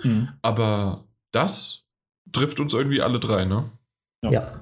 Aber 0.42 1.04
das 1.30 1.84
trifft 2.32 2.58
uns 2.58 2.74
irgendwie 2.74 3.02
alle 3.02 3.20
drei, 3.20 3.44
ne? 3.44 3.70
Ja. 4.24 4.30
Ja. 4.32 4.60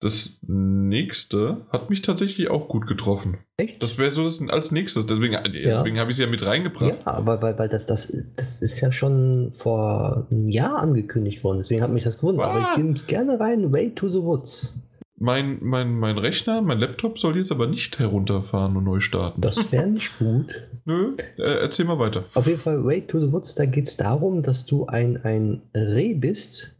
Das 0.00 0.40
nächste 0.46 1.62
hat 1.70 1.90
mich 1.90 2.02
tatsächlich 2.02 2.50
auch 2.50 2.68
gut 2.68 2.86
getroffen. 2.86 3.38
Echt? 3.56 3.82
Das 3.82 3.98
wäre 3.98 4.10
so 4.12 4.24
das 4.24 4.40
als 4.48 4.70
nächstes. 4.70 5.06
Deswegen, 5.06 5.36
deswegen 5.52 5.98
habe 5.98 6.10
ich 6.10 6.16
es 6.16 6.20
ja 6.20 6.28
mit 6.28 6.44
reingebracht. 6.46 6.94
Ja, 7.04 7.12
aber 7.12 7.42
weil, 7.42 7.58
weil 7.58 7.68
das, 7.68 7.84
das, 7.86 8.12
das 8.36 8.62
ist 8.62 8.80
ja 8.80 8.92
schon 8.92 9.50
vor 9.52 10.26
einem 10.30 10.48
Jahr 10.48 10.78
angekündigt 10.78 11.42
worden. 11.42 11.58
Deswegen 11.58 11.82
hat 11.82 11.90
mich 11.90 12.04
das 12.04 12.18
gewundert. 12.18 12.46
Aber 12.46 12.60
Ah. 12.60 12.70
ich 12.76 12.82
nehme 12.82 12.94
es 12.94 13.06
gerne 13.08 13.40
rein. 13.40 13.72
Way 13.72 13.94
to 13.96 14.08
the 14.08 14.22
Woods. 14.22 14.82
Mein, 15.20 15.58
mein, 15.62 15.98
mein 15.98 16.16
Rechner, 16.16 16.62
mein 16.62 16.78
Laptop 16.78 17.18
soll 17.18 17.36
jetzt 17.36 17.50
aber 17.50 17.66
nicht 17.66 17.98
herunterfahren 17.98 18.76
und 18.76 18.84
neu 18.84 19.00
starten. 19.00 19.40
Das 19.40 19.72
wäre 19.72 19.88
nicht 19.88 20.16
gut. 20.20 20.62
Nö, 20.84 21.16
äh, 21.38 21.42
erzähl 21.60 21.86
mal 21.86 21.98
weiter. 21.98 22.24
Auf 22.34 22.46
jeden 22.46 22.60
Fall, 22.60 22.84
Way 22.84 23.02
to 23.08 23.18
the 23.18 23.32
Woods, 23.32 23.56
da 23.56 23.66
geht 23.66 23.88
es 23.88 23.96
darum, 23.96 24.42
dass 24.42 24.64
du 24.64 24.86
ein, 24.86 25.18
ein 25.24 25.62
Reh 25.74 26.14
bist. 26.14 26.77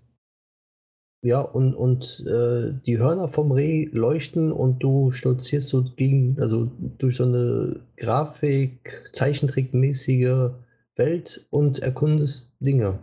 Ja, 1.22 1.40
und, 1.40 1.74
und 1.74 2.24
äh, 2.26 2.72
die 2.86 2.98
Hörner 2.98 3.28
vom 3.28 3.50
Reh 3.50 3.88
leuchten 3.90 4.52
und 4.52 4.82
du 4.82 5.10
stolzierst 5.10 5.68
so 5.68 5.82
gegen, 5.82 6.40
also 6.40 6.70
durch 6.98 7.16
so 7.16 7.24
eine 7.24 7.80
Grafik, 7.96 9.10
Zeichentrickmäßige 9.12 10.50
Welt 10.94 11.46
und 11.50 11.80
erkundest 11.80 12.54
Dinge. 12.60 13.00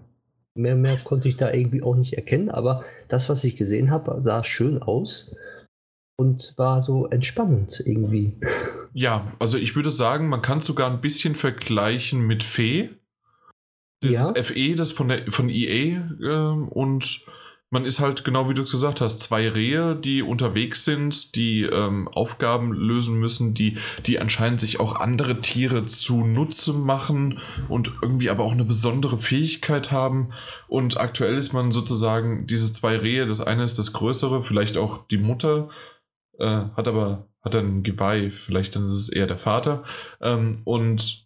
Mehr, 0.57 0.77
mehr 0.77 0.97
konnte 1.03 1.27
ich 1.27 1.35
da 1.35 1.51
irgendwie 1.51 1.83
auch 1.83 1.95
nicht 1.95 2.13
erkennen, 2.13 2.49
aber 2.49 2.85
das, 3.09 3.27
was 3.27 3.43
ich 3.43 3.57
gesehen 3.57 3.91
habe, 3.91 4.21
sah 4.21 4.43
schön 4.43 4.81
aus 4.81 5.35
und 6.17 6.53
war 6.55 6.81
so 6.81 7.07
entspannend 7.07 7.83
irgendwie. 7.85 8.37
Ja, 8.93 9.33
also 9.39 9.57
ich 9.57 9.75
würde 9.75 9.91
sagen, 9.91 10.29
man 10.29 10.41
kann 10.41 10.59
es 10.59 10.65
sogar 10.65 10.89
ein 10.89 11.01
bisschen 11.01 11.35
vergleichen 11.35 12.25
mit 12.25 12.43
Fee. 12.43 12.91
Dieses 14.01 14.33
Ja. 14.33 14.43
FE, 14.43 14.75
das 14.75 14.91
von 14.93 15.09
der 15.09 15.29
von 15.31 15.49
EA 15.49 16.09
ähm, 16.23 16.69
und 16.69 17.25
man 17.69 17.85
ist 17.85 17.99
halt 17.99 18.23
genau 18.23 18.49
wie 18.49 18.53
du 18.53 18.63
es 18.63 18.71
gesagt 18.71 19.01
hast, 19.01 19.19
zwei 19.21 19.49
Rehe, 19.49 19.95
die 19.95 20.21
unterwegs 20.21 20.85
sind, 20.85 21.35
die 21.35 21.63
ähm, 21.63 22.07
Aufgaben 22.07 22.73
lösen 22.73 23.19
müssen, 23.19 23.53
die 23.53 23.77
die 24.05 24.19
anscheinend 24.19 24.59
sich 24.59 24.79
auch 24.79 24.95
andere 24.95 25.41
Tiere 25.41 25.85
zunutze 25.85 26.73
machen 26.73 27.39
und 27.69 27.91
irgendwie 28.01 28.29
aber 28.29 28.43
auch 28.43 28.51
eine 28.51 28.65
besondere 28.65 29.17
Fähigkeit 29.17 29.91
haben 29.91 30.29
und 30.67 30.99
aktuell 30.99 31.37
ist 31.37 31.53
man 31.53 31.71
sozusagen 31.71 32.47
diese 32.47 32.71
zwei 32.71 32.97
Rehe, 32.97 33.25
das 33.25 33.41
eine 33.41 33.63
ist 33.63 33.79
das 33.79 33.93
größere, 33.93 34.43
vielleicht 34.43 34.77
auch 34.77 35.07
die 35.07 35.17
Mutter 35.17 35.69
äh, 36.39 36.65
hat 36.75 36.87
aber 36.87 37.27
hat 37.45 37.53
dann 37.53 37.83
Geweih, 37.83 38.31
vielleicht 38.31 38.75
dann 38.75 38.85
ist 38.85 38.91
es 38.91 39.09
eher 39.09 39.27
der 39.27 39.37
Vater. 39.37 39.83
Ähm, 40.19 40.61
und 40.63 41.24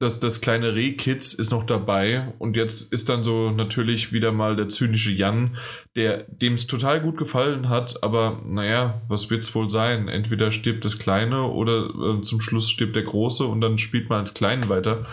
das, 0.00 0.18
das 0.18 0.40
kleine 0.40 0.74
Reh-Kids 0.74 1.34
ist 1.34 1.50
noch 1.50 1.64
dabei 1.64 2.32
und 2.38 2.56
jetzt 2.56 2.90
ist 2.90 3.10
dann 3.10 3.22
so 3.22 3.50
natürlich 3.50 4.14
wieder 4.14 4.32
mal 4.32 4.56
der 4.56 4.70
zynische 4.70 5.10
Jan, 5.10 5.58
der 5.94 6.24
dem 6.24 6.54
es 6.54 6.66
total 6.66 7.02
gut 7.02 7.18
gefallen 7.18 7.68
hat, 7.68 8.02
aber 8.02 8.40
naja, 8.42 9.02
was 9.08 9.28
wird 9.28 9.44
es 9.44 9.54
wohl 9.54 9.68
sein? 9.68 10.08
Entweder 10.08 10.52
stirbt 10.52 10.86
das 10.86 10.98
Kleine 10.98 11.42
oder 11.42 11.90
äh, 11.90 12.22
zum 12.22 12.40
Schluss 12.40 12.70
stirbt 12.70 12.96
der 12.96 13.02
Große 13.02 13.44
und 13.44 13.60
dann 13.60 13.76
spielt 13.76 14.08
man 14.08 14.20
als 14.20 14.32
Kleinen 14.32 14.70
weiter. 14.70 15.04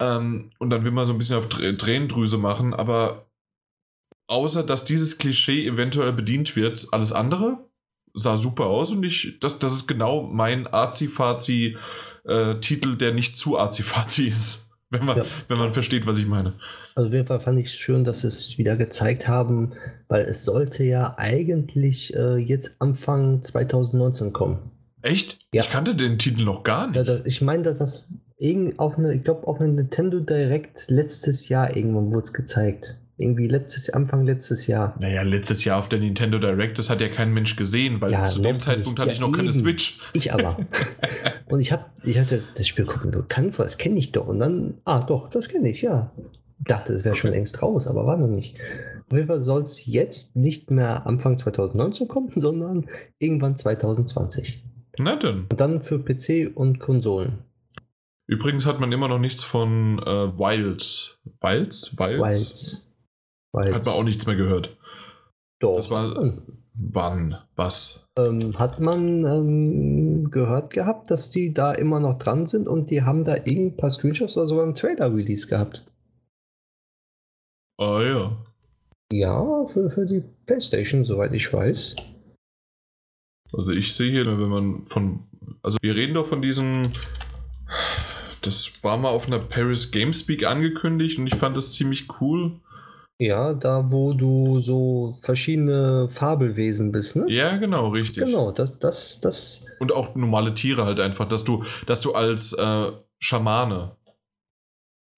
Ähm, 0.00 0.50
und 0.58 0.70
dann 0.70 0.82
will 0.82 0.90
man 0.90 1.06
so 1.06 1.12
ein 1.12 1.18
bisschen 1.18 1.38
auf 1.38 1.48
Tränendrüse 1.48 2.38
machen, 2.38 2.74
aber 2.74 3.30
außer 4.26 4.64
dass 4.64 4.84
dieses 4.84 5.16
Klischee 5.18 5.64
eventuell 5.64 6.12
bedient 6.12 6.56
wird, 6.56 6.88
alles 6.90 7.12
andere 7.12 7.70
sah 8.14 8.36
super 8.36 8.66
aus 8.66 8.90
und 8.90 9.04
ich, 9.04 9.38
das, 9.40 9.60
das 9.60 9.72
ist 9.72 9.86
genau 9.86 10.22
mein 10.24 10.66
Azi-Fazi- 10.66 11.76
äh, 12.24 12.56
Titel, 12.56 12.96
der 12.96 13.12
nicht 13.12 13.36
zu 13.36 13.58
azifazi 13.58 14.28
ist. 14.28 14.70
Wenn 14.92 15.06
man, 15.06 15.16
ja. 15.16 15.24
wenn 15.48 15.56
man 15.56 15.72
versteht, 15.72 16.04
was 16.04 16.18
ich 16.18 16.26
meine. 16.26 16.52
Also 16.94 17.08
auf 17.08 17.14
jeden 17.14 17.26
Fall 17.26 17.40
fand 17.40 17.58
ich 17.58 17.68
es 17.68 17.72
schön, 17.72 18.04
dass 18.04 18.20
sie 18.20 18.26
es 18.26 18.58
wieder 18.58 18.76
gezeigt 18.76 19.26
haben, 19.26 19.72
weil 20.08 20.26
es 20.26 20.44
sollte 20.44 20.84
ja 20.84 21.14
eigentlich 21.16 22.14
äh, 22.14 22.36
jetzt 22.36 22.76
Anfang 22.78 23.40
2019 23.40 24.34
kommen. 24.34 24.70
Echt? 25.00 25.38
Ja. 25.54 25.62
Ich 25.62 25.70
kannte 25.70 25.96
den 25.96 26.18
Titel 26.18 26.44
noch 26.44 26.62
gar 26.62 26.88
nicht. 26.88 26.96
Ja, 26.96 27.04
da, 27.04 27.20
ich 27.24 27.40
meine, 27.40 27.62
dass 27.62 27.78
das 27.78 28.08
auf 28.76 28.98
eine, 28.98 29.14
ich 29.14 29.24
glaube, 29.24 29.46
auf 29.46 29.60
eine 29.60 29.72
Nintendo 29.72 30.20
Direct 30.20 30.90
letztes 30.90 31.48
Jahr 31.48 31.74
irgendwann 31.74 32.10
wurde 32.10 32.24
es 32.24 32.32
gezeigt. 32.34 32.98
Irgendwie 33.22 33.46
letztes, 33.46 33.90
Anfang 33.90 34.26
letztes 34.26 34.66
Jahr. 34.66 34.96
Naja, 34.98 35.22
letztes 35.22 35.64
Jahr 35.64 35.78
auf 35.78 35.88
der 35.88 36.00
Nintendo 36.00 36.38
Direct, 36.38 36.78
das 36.78 36.90
hat 36.90 37.00
ja 37.00 37.08
kein 37.08 37.32
Mensch 37.32 37.56
gesehen, 37.56 38.00
weil 38.00 38.12
ja, 38.12 38.24
zu 38.24 38.42
dem 38.42 38.60
Zeitpunkt 38.60 38.98
hatte 38.98 39.10
ja, 39.10 39.14
ich 39.14 39.20
noch 39.20 39.28
eben. 39.28 39.36
keine 39.36 39.52
Switch. 39.52 40.00
Ich 40.12 40.32
aber. 40.32 40.58
und 41.46 41.60
ich 41.60 41.72
habe, 41.72 41.84
ich 42.04 42.18
hatte 42.18 42.42
das 42.56 42.66
Spiel 42.68 42.84
gucken, 42.84 43.10
bekannt 43.10 43.54
vor, 43.54 43.64
das 43.64 43.78
kenne 43.78 43.98
ich 43.98 44.12
doch. 44.12 44.26
Und 44.26 44.40
dann, 44.40 44.74
ah 44.84 45.00
doch, 45.00 45.30
das 45.30 45.48
kenne 45.48 45.70
ich, 45.70 45.82
ja. 45.82 46.12
Dachte, 46.58 46.92
das 46.92 47.04
wäre 47.04 47.12
okay. 47.12 47.20
schon 47.20 47.30
längst 47.30 47.62
raus, 47.62 47.86
aber 47.86 48.06
war 48.06 48.16
noch 48.16 48.28
nicht. 48.28 48.56
Auf 49.06 49.16
jeden 49.16 49.28
Fall 49.28 49.40
soll 49.40 49.62
es 49.62 49.86
jetzt 49.86 50.36
nicht 50.36 50.70
mehr 50.70 51.06
Anfang 51.06 51.38
2019 51.38 52.08
kommen, 52.08 52.32
sondern 52.36 52.86
irgendwann 53.18 53.56
2020. 53.56 54.64
Na 54.98 55.16
dann. 55.16 55.46
Und 55.50 55.60
dann 55.60 55.82
für 55.82 55.98
PC 55.98 56.50
und 56.54 56.80
Konsolen. 56.80 57.38
Übrigens 58.26 58.66
hat 58.66 58.80
man 58.80 58.92
immer 58.92 59.08
noch 59.08 59.18
nichts 59.18 59.42
von 59.44 59.98
äh, 59.98 60.38
Wilds. 60.38 61.20
Wilds? 61.40 61.98
Wilds? 61.98 62.22
Wilds. 62.22 62.91
Weil 63.52 63.74
Hat 63.74 63.86
man 63.86 63.94
auch 63.94 64.04
nichts 64.04 64.26
mehr 64.26 64.36
gehört. 64.36 64.76
Doch. 65.60 65.76
Das 65.76 65.90
war. 65.90 66.14
Hm. 66.14 66.42
Wann? 66.74 67.36
Was? 67.54 68.08
Ähm, 68.16 68.58
hat 68.58 68.80
man 68.80 69.26
ähm, 69.26 70.30
gehört 70.30 70.70
gehabt, 70.70 71.10
dass 71.10 71.28
die 71.28 71.52
da 71.52 71.72
immer 71.72 72.00
noch 72.00 72.18
dran 72.18 72.46
sind 72.46 72.66
und 72.66 72.90
die 72.90 73.02
haben 73.02 73.24
da 73.24 73.36
irgendein 73.36 73.76
paar 73.76 73.90
Screenshots 73.90 74.38
oder 74.38 74.46
sogar 74.46 74.64
einen 74.64 74.74
Trailer-Release 74.74 75.46
gehabt. 75.48 75.86
Ah 77.78 78.00
ja. 78.02 78.36
Ja, 79.12 79.66
für, 79.66 79.90
für 79.90 80.06
die 80.06 80.24
PlayStation, 80.46 81.04
soweit 81.04 81.34
ich 81.34 81.52
weiß. 81.52 81.96
Also 83.52 83.72
ich 83.72 83.94
sehe 83.94 84.10
hier, 84.10 84.26
wenn 84.26 84.48
man 84.48 84.82
von. 84.84 85.24
Also 85.62 85.78
wir 85.82 85.94
reden 85.94 86.14
doch 86.14 86.28
von 86.28 86.40
diesem. 86.40 86.92
Das 88.40 88.82
war 88.82 88.96
mal 88.96 89.10
auf 89.10 89.26
einer 89.26 89.38
Paris 89.38 89.90
Gamespeak 89.90 90.46
angekündigt 90.46 91.18
und 91.18 91.26
ich 91.26 91.36
fand 91.36 91.56
das 91.56 91.74
ziemlich 91.74 92.08
cool. 92.20 92.60
Ja, 93.22 93.54
da 93.54 93.92
wo 93.92 94.14
du 94.14 94.60
so 94.62 95.16
verschiedene 95.22 96.08
Fabelwesen 96.10 96.90
bist, 96.90 97.14
ne? 97.14 97.26
Ja, 97.28 97.56
genau, 97.56 97.90
richtig. 97.90 98.24
Genau, 98.24 98.50
das, 98.50 98.80
das, 98.80 99.20
das. 99.20 99.64
Und 99.78 99.92
auch 99.92 100.16
normale 100.16 100.54
Tiere 100.54 100.84
halt 100.84 100.98
einfach, 100.98 101.28
dass 101.28 101.44
du, 101.44 101.62
dass 101.86 102.00
du 102.00 102.14
als 102.14 102.52
äh, 102.52 102.90
Schamane. 103.20 103.92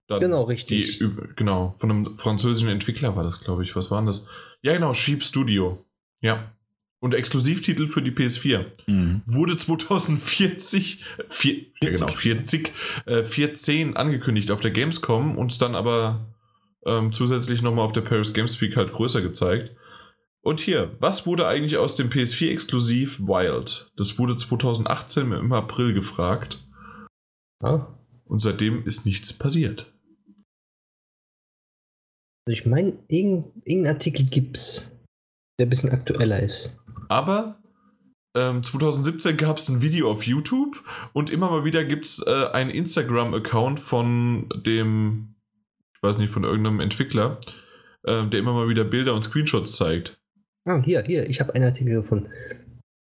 genau, 0.07 0.43
richtig. 0.43 0.99
Die, 0.99 1.09
genau, 1.35 1.73
von 1.79 1.89
einem 1.89 2.17
französischen 2.19 2.69
Entwickler 2.69 3.15
war 3.15 3.23
das, 3.23 3.41
glaube 3.41 3.63
ich. 3.63 3.75
Was 3.75 3.89
war 3.89 3.99
denn 4.01 4.05
das? 4.05 4.27
Ja, 4.61 4.73
genau, 4.73 4.93
Sheep 4.93 5.23
Studio. 5.23 5.83
Ja. 6.21 6.51
Und 6.99 7.15
Exklusivtitel 7.15 7.87
für 7.87 8.03
die 8.03 8.11
PS4. 8.11 8.65
Mhm. 8.85 9.23
Wurde 9.25 9.57
2040, 9.57 11.03
vier, 11.29 11.55
ja 11.81 11.89
genau, 11.89 12.07
40, 12.07 12.71
äh, 13.07 13.23
14 13.23 13.97
angekündigt 13.97 14.51
auf 14.51 14.61
der 14.61 14.71
Gamescom 14.71 15.39
und 15.39 15.59
dann 15.59 15.73
aber 15.73 16.34
ähm, 16.85 17.11
zusätzlich 17.11 17.61
nochmal 17.61 17.85
auf 17.85 17.93
der 17.93 18.01
Paris 18.01 18.33
Games 18.33 18.59
Week 18.61 18.75
halt 18.75 18.93
größer 18.93 19.21
gezeigt. 19.21 19.75
Und 20.41 20.59
hier, 20.59 20.95
was 20.99 21.25
wurde 21.25 21.47
eigentlich 21.47 21.77
aus 21.77 21.95
dem 21.95 22.09
PS4-Exklusiv 22.09 23.19
Wild? 23.21 23.91
Das 23.97 24.19
wurde 24.19 24.37
2018 24.37 25.31
im 25.31 25.51
April 25.51 25.93
gefragt. 25.93 26.63
Ah. 27.63 27.87
Und 28.25 28.41
seitdem 28.41 28.85
ist 28.85 29.05
nichts 29.05 29.33
passiert. 29.33 29.91
Also 32.45 32.59
ich 32.59 32.65
meine, 32.67 32.93
irgendein 33.07 33.87
Artikel 33.87 34.25
gibt's, 34.25 34.99
der 35.59 35.65
ein 35.65 35.69
bisschen 35.69 35.89
aktueller 35.89 36.39
ist. 36.39 36.79
Aber 37.09 37.59
ähm, 38.35 38.61
2017 38.61 39.37
gab 39.37 39.57
es 39.57 39.69
ein 39.69 39.81
Video 39.81 40.11
auf 40.11 40.27
YouTube 40.27 40.83
und 41.13 41.31
immer 41.31 41.49
mal 41.49 41.63
wieder 41.63 41.85
gibt 41.85 42.05
es 42.05 42.23
äh, 42.25 42.47
einen 42.51 42.69
Instagram-Account 42.69 43.79
von 43.79 44.49
dem 44.63 45.34
weiß 46.05 46.17
nicht, 46.19 46.31
von 46.31 46.43
irgendeinem 46.43 46.79
Entwickler, 46.79 47.39
äh, 48.03 48.25
der 48.27 48.39
immer 48.39 48.53
mal 48.53 48.69
wieder 48.69 48.83
Bilder 48.83 49.13
und 49.13 49.23
Screenshots 49.23 49.75
zeigt. 49.75 50.17
Ah, 50.67 50.81
hier, 50.83 51.03
hier, 51.03 51.29
ich 51.29 51.39
habe 51.39 51.53
einen 51.53 51.65
Artikel 51.65 51.95
gefunden. 51.95 52.29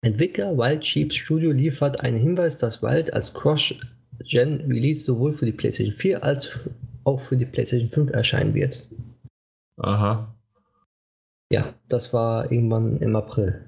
Entwickler 0.04 0.56
Wild 0.56 0.84
Sheep 0.84 1.12
Studio 1.12 1.52
liefert 1.52 2.00
einen 2.00 2.16
Hinweis, 2.16 2.56
dass 2.56 2.82
Wild 2.82 3.12
als 3.12 3.34
Cross-Gen-Release 3.34 5.04
sowohl 5.04 5.32
für 5.32 5.46
die 5.46 5.52
PlayStation 5.52 5.94
4 5.94 6.24
als 6.24 6.60
auch 7.04 7.20
für 7.20 7.36
die 7.36 7.46
PlayStation 7.46 7.88
5 7.88 8.10
erscheinen 8.10 8.54
wird. 8.54 8.82
Aha. 9.78 10.34
Ja, 11.52 11.74
das 11.88 12.12
war 12.12 12.50
irgendwann 12.50 12.98
im 12.98 13.14
April. 13.14 13.64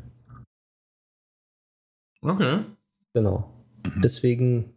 Okay. 2.23 2.65
Genau. 3.13 3.53
Mhm. 3.85 4.01
Deswegen 4.03 4.75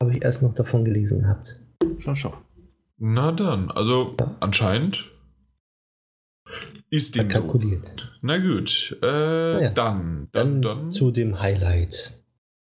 habe 0.00 0.12
ich 0.12 0.22
erst 0.22 0.42
noch 0.42 0.54
davon 0.54 0.84
gelesen 0.84 1.22
gehabt. 1.22 1.60
Schau, 1.98 2.14
schau. 2.14 2.45
Na 2.98 3.32
dann, 3.32 3.70
also 3.70 4.14
ja. 4.18 4.36
anscheinend 4.40 5.04
ist 6.90 7.16
dem 7.16 7.28
kalkuliert. 7.28 8.00
So. 8.00 8.06
Na 8.22 8.38
gut, 8.38 8.96
äh, 9.02 9.64
ja. 9.64 9.70
dann, 9.70 10.28
dann, 10.32 10.62
dann, 10.62 10.90
Zu 10.90 11.10
dem 11.10 11.40
Highlight. 11.40 12.12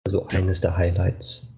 Also 0.06 0.28
ja. 0.32 0.40
eines 0.40 0.62
der 0.62 0.76
Highlights. 0.76 1.54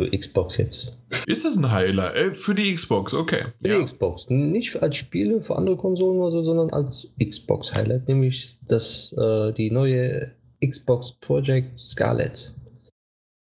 Für 0.00 0.16
Xbox 0.16 0.56
jetzt. 0.58 0.96
Ist 1.26 1.44
das 1.44 1.56
ein 1.56 1.72
Highlight? 1.72 2.16
Äh, 2.16 2.34
für 2.34 2.54
die 2.54 2.72
Xbox, 2.72 3.14
okay. 3.14 3.46
Für 3.60 3.78
die 3.78 3.84
Xbox. 3.84 4.30
Nicht 4.30 4.80
als 4.80 4.96
Spiele 4.96 5.40
für 5.42 5.56
andere 5.56 5.76
Konsolen 5.76 6.20
oder 6.20 6.30
so, 6.30 6.44
sondern 6.44 6.70
als 6.70 7.16
Xbox-Highlight, 7.22 8.06
nämlich 8.06 8.58
das, 8.66 9.12
äh, 9.18 9.52
die 9.52 9.70
neue 9.72 10.32
Xbox 10.64 11.12
Project 11.12 11.78
Scarlet, 11.78 12.52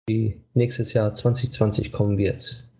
die 0.09 0.41
nächstes 0.55 0.93
Jahr 0.93 1.13
2020 1.13 1.91
kommen 1.91 2.17
wird. 2.17 2.70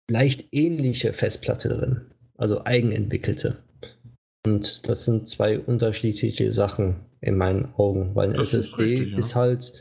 leicht 0.09 0.47
ähnliche 0.51 1.13
Festplatte 1.13 1.69
drin, 1.69 2.01
also 2.37 2.65
eigenentwickelte. 2.65 3.57
Und 4.43 4.89
das 4.89 5.05
sind 5.05 5.27
zwei 5.27 5.59
unterschiedliche 5.59 6.51
Sachen 6.51 6.95
in 7.21 7.37
meinen 7.37 7.71
Augen, 7.75 8.15
weil 8.15 8.29
eine 8.29 8.39
das 8.39 8.55
SSD 8.55 8.61
ist, 8.61 8.77
richtig, 8.79 9.11
ja. 9.11 9.17
ist, 9.19 9.35
halt 9.35 9.73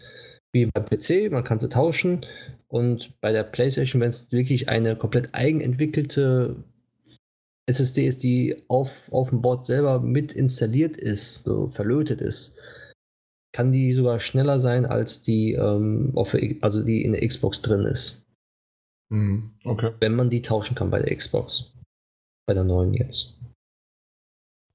wie 0.53 0.67
beim 0.67 0.85
PC, 0.85 1.33
man 1.33 1.43
kann 1.43 1.59
sie 1.59 1.71
tauschen. 1.71 2.27
Und 2.69 3.19
bei 3.23 3.33
der 3.33 3.45
PlayStation, 3.45 4.03
wenn 4.03 4.11
es 4.11 4.31
wirklich 4.31 4.69
eine 4.69 4.95
komplett 4.95 5.31
eigenentwickelte 5.33 6.57
SSD 7.65 8.07
ist, 8.07 8.23
die 8.23 8.63
auf, 8.69 9.11
auf 9.11 9.31
dem 9.31 9.41
Board 9.41 9.65
selber 9.65 10.01
mit 10.01 10.33
installiert 10.33 10.99
ist, 10.99 11.45
so 11.45 11.67
verlötet 11.67 12.21
ist, 12.21 12.59
kann 13.53 13.73
die 13.73 13.93
sogar 13.93 14.21
schneller 14.21 14.61
sein 14.61 14.87
als 14.87 15.23
die, 15.23 15.53
ähm, 15.53 16.13
auf, 16.15 16.37
also 16.61 16.83
die 16.83 17.05
in 17.05 17.13
der 17.13 17.27
Xbox 17.27 17.63
drin 17.63 17.85
ist. 17.85 18.25
Mhm, 19.11 19.51
okay. 19.65 19.93
Wenn 19.99 20.15
man 20.15 20.31
die 20.31 20.43
tauschen 20.43 20.77
kann 20.77 20.91
bei 20.91 21.01
der 21.01 21.17
Xbox. 21.17 21.73
Bei 22.47 22.55
der 22.55 22.65
neuen 22.65 22.95
jetzt. 22.95 23.39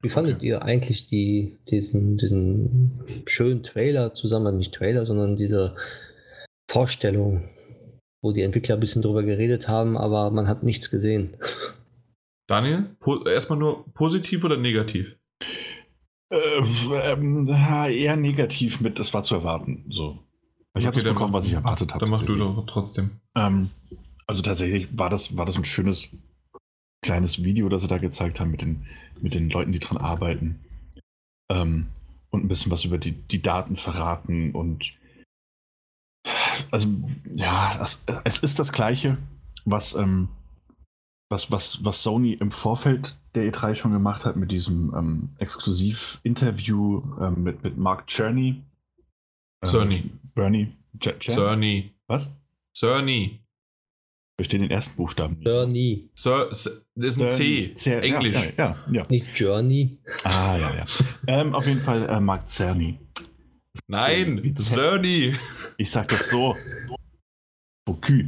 Wie 0.01 0.09
fandet 0.09 0.37
okay. 0.37 0.47
ihr 0.47 0.61
eigentlich 0.61 1.07
die, 1.07 1.57
diesen, 1.69 2.17
diesen 2.17 3.01
schönen 3.25 3.63
Trailer 3.63 4.13
zusammen, 4.13 4.57
nicht 4.57 4.73
Trailer, 4.73 5.05
sondern 5.05 5.35
diese 5.35 5.75
Vorstellung, 6.69 7.49
wo 8.21 8.31
die 8.31 8.41
Entwickler 8.41 8.75
ein 8.75 8.81
bisschen 8.81 9.01
drüber 9.01 9.23
geredet 9.23 9.67
haben, 9.67 9.97
aber 9.97 10.29
man 10.31 10.47
hat 10.47 10.63
nichts 10.63 10.91
gesehen? 10.91 11.35
Daniel, 12.47 12.95
erstmal 13.25 13.57
nur 13.57 13.85
positiv 13.93 14.43
oder 14.43 14.57
negativ? 14.57 15.17
Äh, 16.29 16.59
ähm, 17.11 17.47
eher 17.47 18.15
negativ 18.15 18.81
mit, 18.81 18.99
das 18.99 19.13
war 19.13 19.23
zu 19.23 19.35
erwarten. 19.35 19.85
So. 19.89 20.19
Ich 20.73 20.85
okay, 20.85 20.87
habe 20.87 20.95
das 20.95 21.03
bekommen, 21.03 21.33
was 21.33 21.47
ich 21.47 21.53
erwartet 21.53 21.93
habe. 21.93 21.99
Dann 21.99 22.09
mach 22.09 22.23
du 22.23 22.35
doch 22.35 22.65
trotzdem. 22.65 23.11
Ähm, 23.35 23.69
also 24.27 24.41
tatsächlich 24.41 24.87
war 24.97 25.09
das, 25.09 25.37
war 25.37 25.45
das 25.45 25.57
ein 25.57 25.65
schönes 25.65 26.09
kleines 27.01 27.43
Video, 27.43 27.69
das 27.69 27.83
sie 27.83 27.87
da 27.87 27.99
gezeigt 27.99 28.39
haben 28.39 28.51
mit 28.51 28.61
den, 28.61 28.85
mit 29.21 29.35
den 29.35 29.49
Leuten, 29.49 29.71
die 29.71 29.79
dran 29.79 29.97
arbeiten. 29.97 30.59
Ähm, 31.49 31.87
und 32.31 32.43
ein 32.43 32.47
bisschen 32.47 32.71
was 32.71 32.83
über 32.83 32.97
die, 32.97 33.11
die 33.11 33.41
Daten 33.41 33.75
verraten 33.75 34.51
und 34.51 34.93
also 36.71 36.87
ja, 37.35 37.77
das, 37.77 38.03
es 38.23 38.39
ist 38.39 38.59
das 38.59 38.71
gleiche, 38.71 39.17
was, 39.63 39.93
ähm, 39.93 40.29
was, 41.29 41.51
was, 41.51 41.83
was 41.85 42.01
Sony 42.01 42.33
im 42.33 42.51
Vorfeld 42.51 43.17
der 43.35 43.51
E3 43.51 43.75
schon 43.75 43.91
gemacht 43.91 44.25
hat 44.25 44.35
mit 44.35 44.51
diesem 44.51 44.93
ähm, 44.95 45.29
Exklusiv-Interview 45.39 47.01
ähm, 47.19 47.43
mit, 47.43 47.63
mit 47.63 47.77
Mark 47.77 48.07
Czerny. 48.07 48.63
Cerny. 49.65 50.11
Bernie. 50.33 50.73
Cerny. 51.19 51.91
Was? 52.07 52.29
Cerny. 52.75 53.45
Verstehe 54.37 54.59
den 54.59 54.71
ersten 54.71 54.97
Buchstaben. 54.97 55.37
Journey. 55.41 56.09
Sir, 56.13 56.47
das 56.49 56.65
ist 56.95 57.21
ein 57.21 57.29
C. 57.29 57.73
C. 57.73 57.99
Englisch. 57.99 58.35
Ja, 58.35 58.51
ja, 58.57 58.77
ja, 58.91 59.05
Nicht 59.09 59.27
Journey. 59.33 59.97
Ah, 60.25 60.57
ja, 60.57 60.75
ja. 60.75 60.85
ähm, 61.27 61.55
auf 61.55 61.65
jeden 61.65 61.79
Fall 61.79 62.07
äh, 62.09 62.19
Mark 62.19 62.49
Cerny. 62.49 62.99
Nein, 63.87 64.53
Cerny. 64.57 65.35
Ich 65.77 65.89
sag 65.89 66.09
das 66.09 66.29
so. 66.29 66.53
Focus. 67.87 68.25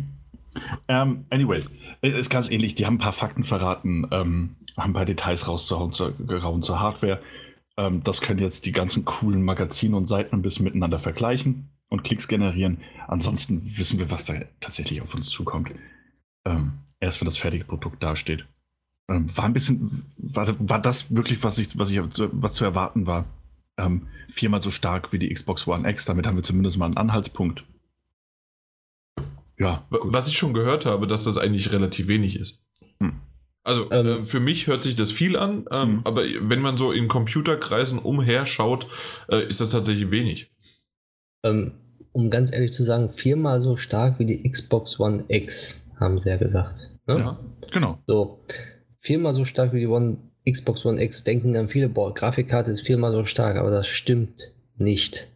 Ähm, 0.87 1.25
anyways, 1.29 1.69
ist 2.01 2.29
ganz 2.29 2.49
ähnlich. 2.49 2.75
Die 2.75 2.85
haben 2.85 2.95
ein 2.95 2.99
paar 2.99 3.13
Fakten 3.13 3.43
verraten, 3.43 4.07
ähm, 4.11 4.55
haben 4.77 4.91
ein 4.91 4.93
paar 4.93 5.05
Details 5.05 5.47
rauszuhauen 5.47 5.91
zur, 5.91 6.13
zur 6.61 6.79
Hardware. 6.79 7.21
Ähm, 7.77 8.03
das 8.03 8.21
können 8.21 8.39
jetzt 8.39 8.65
die 8.65 8.71
ganzen 8.71 9.05
coolen 9.05 9.43
Magazine 9.43 9.95
und 9.95 10.07
Seiten 10.07 10.35
ein 10.35 10.41
bisschen 10.41 10.65
miteinander 10.65 10.99
vergleichen 10.99 11.69
und 11.89 12.03
Klicks 12.03 12.27
generieren. 12.27 12.79
Ansonsten 13.07 13.61
wissen 13.63 13.99
wir, 13.99 14.11
was 14.11 14.25
da 14.25 14.33
tatsächlich 14.59 15.01
auf 15.01 15.13
uns 15.13 15.29
zukommt 15.29 15.73
ähm, 16.47 16.73
erst 16.99 17.21
wenn 17.21 17.25
das 17.25 17.37
fertige 17.37 17.65
Produkt 17.65 18.01
dasteht. 18.01 18.45
Ähm, 19.09 19.35
war 19.35 19.45
ein 19.45 19.53
bisschen, 19.53 20.05
war, 20.17 20.47
war 20.59 20.81
das 20.81 21.13
wirklich, 21.13 21.43
was 21.43 21.57
ich, 21.59 21.77
was 21.77 21.91
ich, 21.91 21.99
was 21.99 22.53
zu 22.53 22.65
erwarten 22.65 23.05
war? 23.05 23.25
Ähm, 23.77 24.07
viermal 24.29 24.61
so 24.61 24.71
stark 24.71 25.13
wie 25.13 25.19
die 25.19 25.31
Xbox 25.31 25.67
One 25.67 25.89
X, 25.89 26.05
damit 26.05 26.25
haben 26.25 26.35
wir 26.35 26.43
zumindest 26.43 26.77
mal 26.77 26.85
einen 26.85 26.97
Anhaltspunkt. 26.97 27.63
Ja. 29.57 29.85
Gut. 29.89 30.01
Was 30.05 30.27
ich 30.27 30.37
schon 30.37 30.53
gehört 30.53 30.85
habe, 30.85 31.07
dass 31.07 31.23
das 31.23 31.37
eigentlich 31.37 31.71
relativ 31.71 32.07
wenig 32.07 32.39
ist. 32.39 32.61
Hm. 32.99 33.13
Also 33.63 33.91
ähm, 33.91 34.05
äh, 34.05 34.25
für 34.25 34.39
mich 34.39 34.67
hört 34.67 34.83
sich 34.83 34.95
das 34.95 35.11
viel 35.11 35.35
an, 35.35 35.65
ähm, 35.71 35.81
hm. 35.81 36.01
aber 36.05 36.23
wenn 36.41 36.61
man 36.61 36.77
so 36.77 36.91
in 36.91 37.07
Computerkreisen 37.07 37.99
umher 37.99 38.45
schaut, 38.45 38.87
äh, 39.29 39.45
ist 39.45 39.59
das 39.59 39.71
tatsächlich 39.71 40.09
wenig. 40.11 40.51
Ähm, 41.43 41.73
um 42.13 42.29
ganz 42.29 42.51
ehrlich 42.51 42.71
zu 42.71 42.83
sagen, 42.83 43.09
viermal 43.09 43.61
so 43.61 43.77
stark 43.77 44.19
wie 44.19 44.25
die 44.25 44.49
Xbox 44.49 44.99
One 44.99 45.25
X 45.27 45.85
haben 45.99 46.19
sie 46.19 46.29
ja 46.29 46.37
gesagt. 46.37 46.89
Ne? 47.05 47.17
Ja, 47.19 47.39
genau. 47.71 47.99
So, 48.07 48.43
viermal 48.99 49.33
so 49.33 49.45
stark 49.45 49.73
wie 49.73 49.81
die 49.81 49.87
One, 49.87 50.17
Xbox 50.49 50.85
One 50.85 51.01
X 51.03 51.23
denken 51.23 51.53
dann 51.53 51.67
viele, 51.67 51.89
boah, 51.89 52.13
Grafikkarte 52.13 52.71
ist 52.71 52.81
viermal 52.81 53.11
so 53.11 53.25
stark, 53.25 53.57
aber 53.57 53.71
das 53.71 53.87
stimmt 53.87 54.53
nicht. 54.77 55.27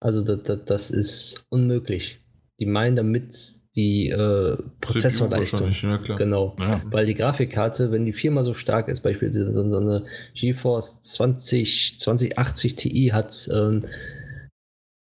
Also 0.00 0.22
das, 0.22 0.42
das, 0.42 0.64
das 0.64 0.90
ist 0.90 1.46
unmöglich. 1.48 2.23
Die 2.60 2.66
meinen 2.66 2.96
damit 2.96 3.34
die 3.76 4.08
äh, 4.08 4.56
Prozessorleistung. 4.80 5.72
Ja, 5.72 5.96
genau. 5.96 6.56
Ja. 6.60 6.82
Weil 6.86 7.06
die 7.06 7.14
Grafikkarte, 7.14 7.90
wenn 7.90 8.04
die 8.04 8.12
viermal 8.12 8.44
so 8.44 8.54
stark 8.54 8.88
ist, 8.88 9.00
beispielsweise 9.00 9.52
so 9.52 9.62
eine 9.62 10.04
GeForce 10.34 11.02
20, 11.02 11.98
2080 11.98 12.76
Ti 12.76 13.06
hat 13.12 13.48
ähm, 13.52 13.84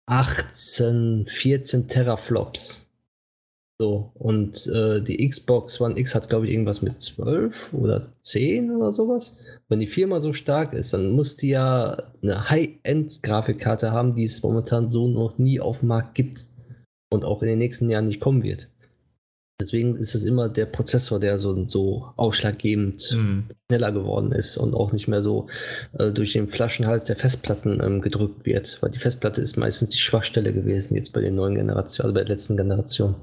18, 0.06 1.26
14 1.26 1.86
Teraflops. 1.86 2.86
So, 3.80 4.10
und 4.14 4.66
äh, 4.66 5.00
die 5.00 5.28
Xbox 5.28 5.80
One 5.80 5.96
X 5.96 6.16
hat, 6.16 6.28
glaube 6.28 6.46
ich, 6.46 6.52
irgendwas 6.52 6.82
mit 6.82 7.00
12 7.00 7.72
oder 7.74 8.08
10 8.22 8.72
oder 8.72 8.92
sowas. 8.92 9.38
Wenn 9.68 9.78
die 9.78 9.86
Firma 9.86 10.20
so 10.20 10.32
stark 10.32 10.72
ist, 10.72 10.94
dann 10.94 11.12
muss 11.12 11.36
die 11.36 11.50
ja 11.50 12.02
eine 12.20 12.50
High-End-Grafikkarte 12.50 13.92
haben, 13.92 14.16
die 14.16 14.24
es 14.24 14.42
momentan 14.42 14.90
so 14.90 15.06
noch 15.06 15.38
nie 15.38 15.60
auf 15.60 15.78
dem 15.78 15.88
Markt 15.88 16.16
gibt 16.16 16.46
und 17.10 17.24
auch 17.24 17.42
in 17.42 17.48
den 17.48 17.58
nächsten 17.58 17.90
Jahren 17.90 18.08
nicht 18.08 18.20
kommen 18.20 18.42
wird. 18.42 18.68
Deswegen 19.60 19.96
ist 19.96 20.14
es 20.14 20.24
immer 20.24 20.48
der 20.48 20.66
Prozessor, 20.66 21.18
der 21.18 21.36
so, 21.38 21.68
so 21.68 22.12
ausschlaggebend 22.14 23.12
mhm. 23.12 23.44
schneller 23.68 23.90
geworden 23.90 24.30
ist 24.30 24.56
und 24.56 24.72
auch 24.72 24.92
nicht 24.92 25.08
mehr 25.08 25.22
so 25.22 25.48
äh, 25.98 26.12
durch 26.12 26.32
den 26.32 26.46
Flaschenhals 26.46 27.04
der 27.04 27.16
Festplatten 27.16 27.82
ähm, 27.82 28.00
gedrückt 28.00 28.46
wird, 28.46 28.78
weil 28.80 28.92
die 28.92 29.00
Festplatte 29.00 29.40
ist 29.40 29.56
meistens 29.56 29.90
die 29.90 29.98
Schwachstelle 29.98 30.52
gewesen 30.52 30.94
jetzt 30.94 31.12
bei 31.12 31.20
den 31.20 31.34
neuen 31.34 31.56
Generationen, 31.56 32.06
also 32.06 32.14
bei 32.14 32.20
der 32.20 32.34
letzten 32.34 32.56
Generation. 32.56 33.16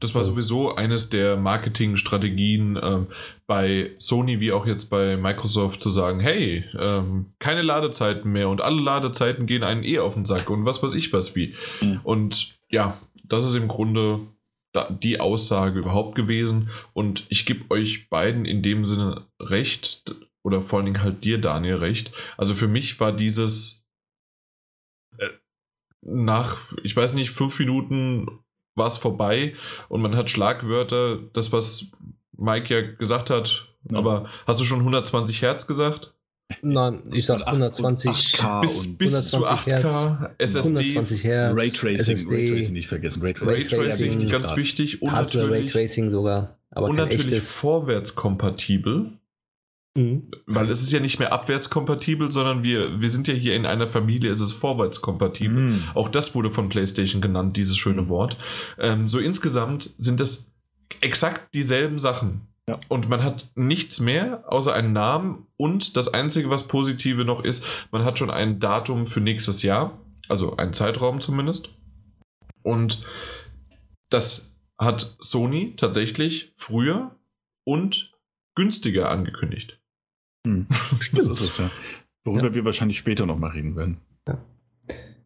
Das 0.00 0.14
war 0.14 0.26
sowieso 0.26 0.74
eines 0.74 1.08
der 1.08 1.38
Marketingstrategien 1.38 2.76
äh, 2.76 3.06
bei 3.46 3.92
Sony 3.96 4.38
wie 4.40 4.52
auch 4.52 4.66
jetzt 4.66 4.90
bei 4.90 5.16
Microsoft 5.16 5.80
zu 5.80 5.88
sagen, 5.88 6.20
hey, 6.20 6.64
ähm, 6.78 7.26
keine 7.38 7.62
Ladezeiten 7.62 8.30
mehr 8.30 8.50
und 8.50 8.60
alle 8.60 8.82
Ladezeiten 8.82 9.46
gehen 9.46 9.62
einen 9.62 9.84
eh 9.84 10.00
auf 10.00 10.12
den 10.12 10.26
Sack 10.26 10.50
und 10.50 10.66
was 10.66 10.82
weiß 10.82 10.92
ich 10.92 11.14
was 11.14 11.34
wie. 11.34 11.54
Mhm. 11.80 12.00
Und 12.02 12.54
ja, 12.74 13.00
das 13.22 13.44
ist 13.44 13.54
im 13.54 13.68
Grunde 13.68 14.20
die 14.90 15.20
Aussage 15.20 15.78
überhaupt 15.78 16.16
gewesen 16.16 16.70
und 16.92 17.24
ich 17.28 17.46
gebe 17.46 17.70
euch 17.70 18.10
beiden 18.10 18.44
in 18.44 18.62
dem 18.62 18.84
Sinne 18.84 19.28
recht 19.40 20.16
oder 20.42 20.60
vor 20.60 20.78
allen 20.78 20.86
Dingen 20.86 21.02
halt 21.02 21.22
dir, 21.24 21.40
Daniel, 21.40 21.76
recht. 21.76 22.12
Also 22.36 22.54
für 22.54 22.66
mich 22.66 22.98
war 22.98 23.12
dieses 23.12 23.86
äh, 25.18 25.28
nach, 26.02 26.72
ich 26.82 26.96
weiß 26.96 27.14
nicht, 27.14 27.30
fünf 27.30 27.56
Minuten 27.60 28.40
war 28.74 28.88
es 28.88 28.98
vorbei 28.98 29.54
und 29.88 30.02
man 30.02 30.16
hat 30.16 30.28
Schlagwörter, 30.28 31.18
das, 31.32 31.52
was 31.52 31.92
Mike 32.36 32.74
ja 32.74 32.80
gesagt 32.96 33.30
hat, 33.30 33.76
ja. 33.88 33.96
aber 33.96 34.28
hast 34.44 34.60
du 34.60 34.64
schon 34.64 34.80
120 34.80 35.40
Hertz 35.40 35.68
gesagt? 35.68 36.16
Nein, 36.62 37.02
ich 37.12 37.26
sag 37.26 37.46
120 37.46 38.10
8K 38.10 38.60
bis, 38.60 38.98
bis 38.98 39.14
120 39.14 39.30
zu 39.30 39.46
8K 39.46 40.18
Hertz, 40.18 40.34
SSD, 40.38 40.68
120 40.68 41.24
Hertz, 41.24 41.56
Raytracing, 41.56 42.14
SSD, 42.16 42.34
Raytracing 42.34 42.72
nicht 42.74 42.88
vergessen, 42.88 43.22
Raytracing, 43.22 43.78
Raytracing 43.80 44.28
ganz 44.28 44.56
wichtig 44.56 45.02
und 45.02 45.12
Hardware 45.12 45.44
natürlich, 45.44 45.74
Raytracing 45.74 46.10
sogar, 46.10 46.58
aber 46.70 46.88
und 46.88 46.96
natürlich 46.96 47.42
vorwärtskompatibel. 47.42 49.12
Mhm. 49.96 50.30
Weil 50.46 50.70
es 50.70 50.82
ist 50.82 50.90
ja 50.90 50.98
nicht 50.98 51.20
mehr 51.20 51.32
abwärtskompatibel, 51.32 52.32
sondern 52.32 52.64
wir, 52.64 53.00
wir 53.00 53.08
sind 53.08 53.28
ja 53.28 53.34
hier 53.34 53.54
in 53.54 53.64
einer 53.64 53.86
Familie, 53.86 54.32
es 54.32 54.40
ist 54.40 54.52
vorwärtskompatibel. 54.52 55.56
Mhm. 55.56 55.84
Auch 55.94 56.08
das 56.08 56.34
wurde 56.34 56.50
von 56.50 56.68
PlayStation 56.68 57.22
genannt, 57.22 57.56
dieses 57.56 57.76
schöne 57.76 58.02
mhm. 58.02 58.08
Wort. 58.08 58.36
Ähm, 58.78 59.08
so 59.08 59.20
insgesamt 59.20 59.90
sind 59.98 60.18
das 60.18 60.50
exakt 61.00 61.54
dieselben 61.54 62.00
Sachen. 62.00 62.48
Ja. 62.68 62.80
Und 62.88 63.08
man 63.08 63.22
hat 63.22 63.50
nichts 63.56 64.00
mehr 64.00 64.44
außer 64.50 64.72
einen 64.72 64.92
Namen 64.92 65.46
und 65.56 65.96
das 65.96 66.12
Einzige, 66.12 66.48
was 66.48 66.66
positive 66.66 67.24
noch 67.24 67.44
ist, 67.44 67.66
man 67.90 68.04
hat 68.04 68.18
schon 68.18 68.30
ein 68.30 68.58
Datum 68.58 69.06
für 69.06 69.20
nächstes 69.20 69.62
Jahr, 69.62 69.98
also 70.28 70.56
einen 70.56 70.72
Zeitraum 70.72 71.20
zumindest. 71.20 71.68
Und 72.62 73.04
das 74.08 74.56
hat 74.78 75.16
Sony 75.20 75.74
tatsächlich 75.76 76.52
früher 76.56 77.14
und 77.64 78.12
günstiger 78.54 79.10
angekündigt. 79.10 79.80
Hm. 80.46 80.66
Das 81.12 81.26
ist 81.26 81.40
es 81.40 81.58
ja. 81.58 81.70
Worüber 82.24 82.48
ja. 82.48 82.54
wir 82.54 82.64
wahrscheinlich 82.64 82.96
später 82.98 83.26
noch 83.26 83.38
mal 83.38 83.50
reden 83.50 83.76
werden. 83.76 84.00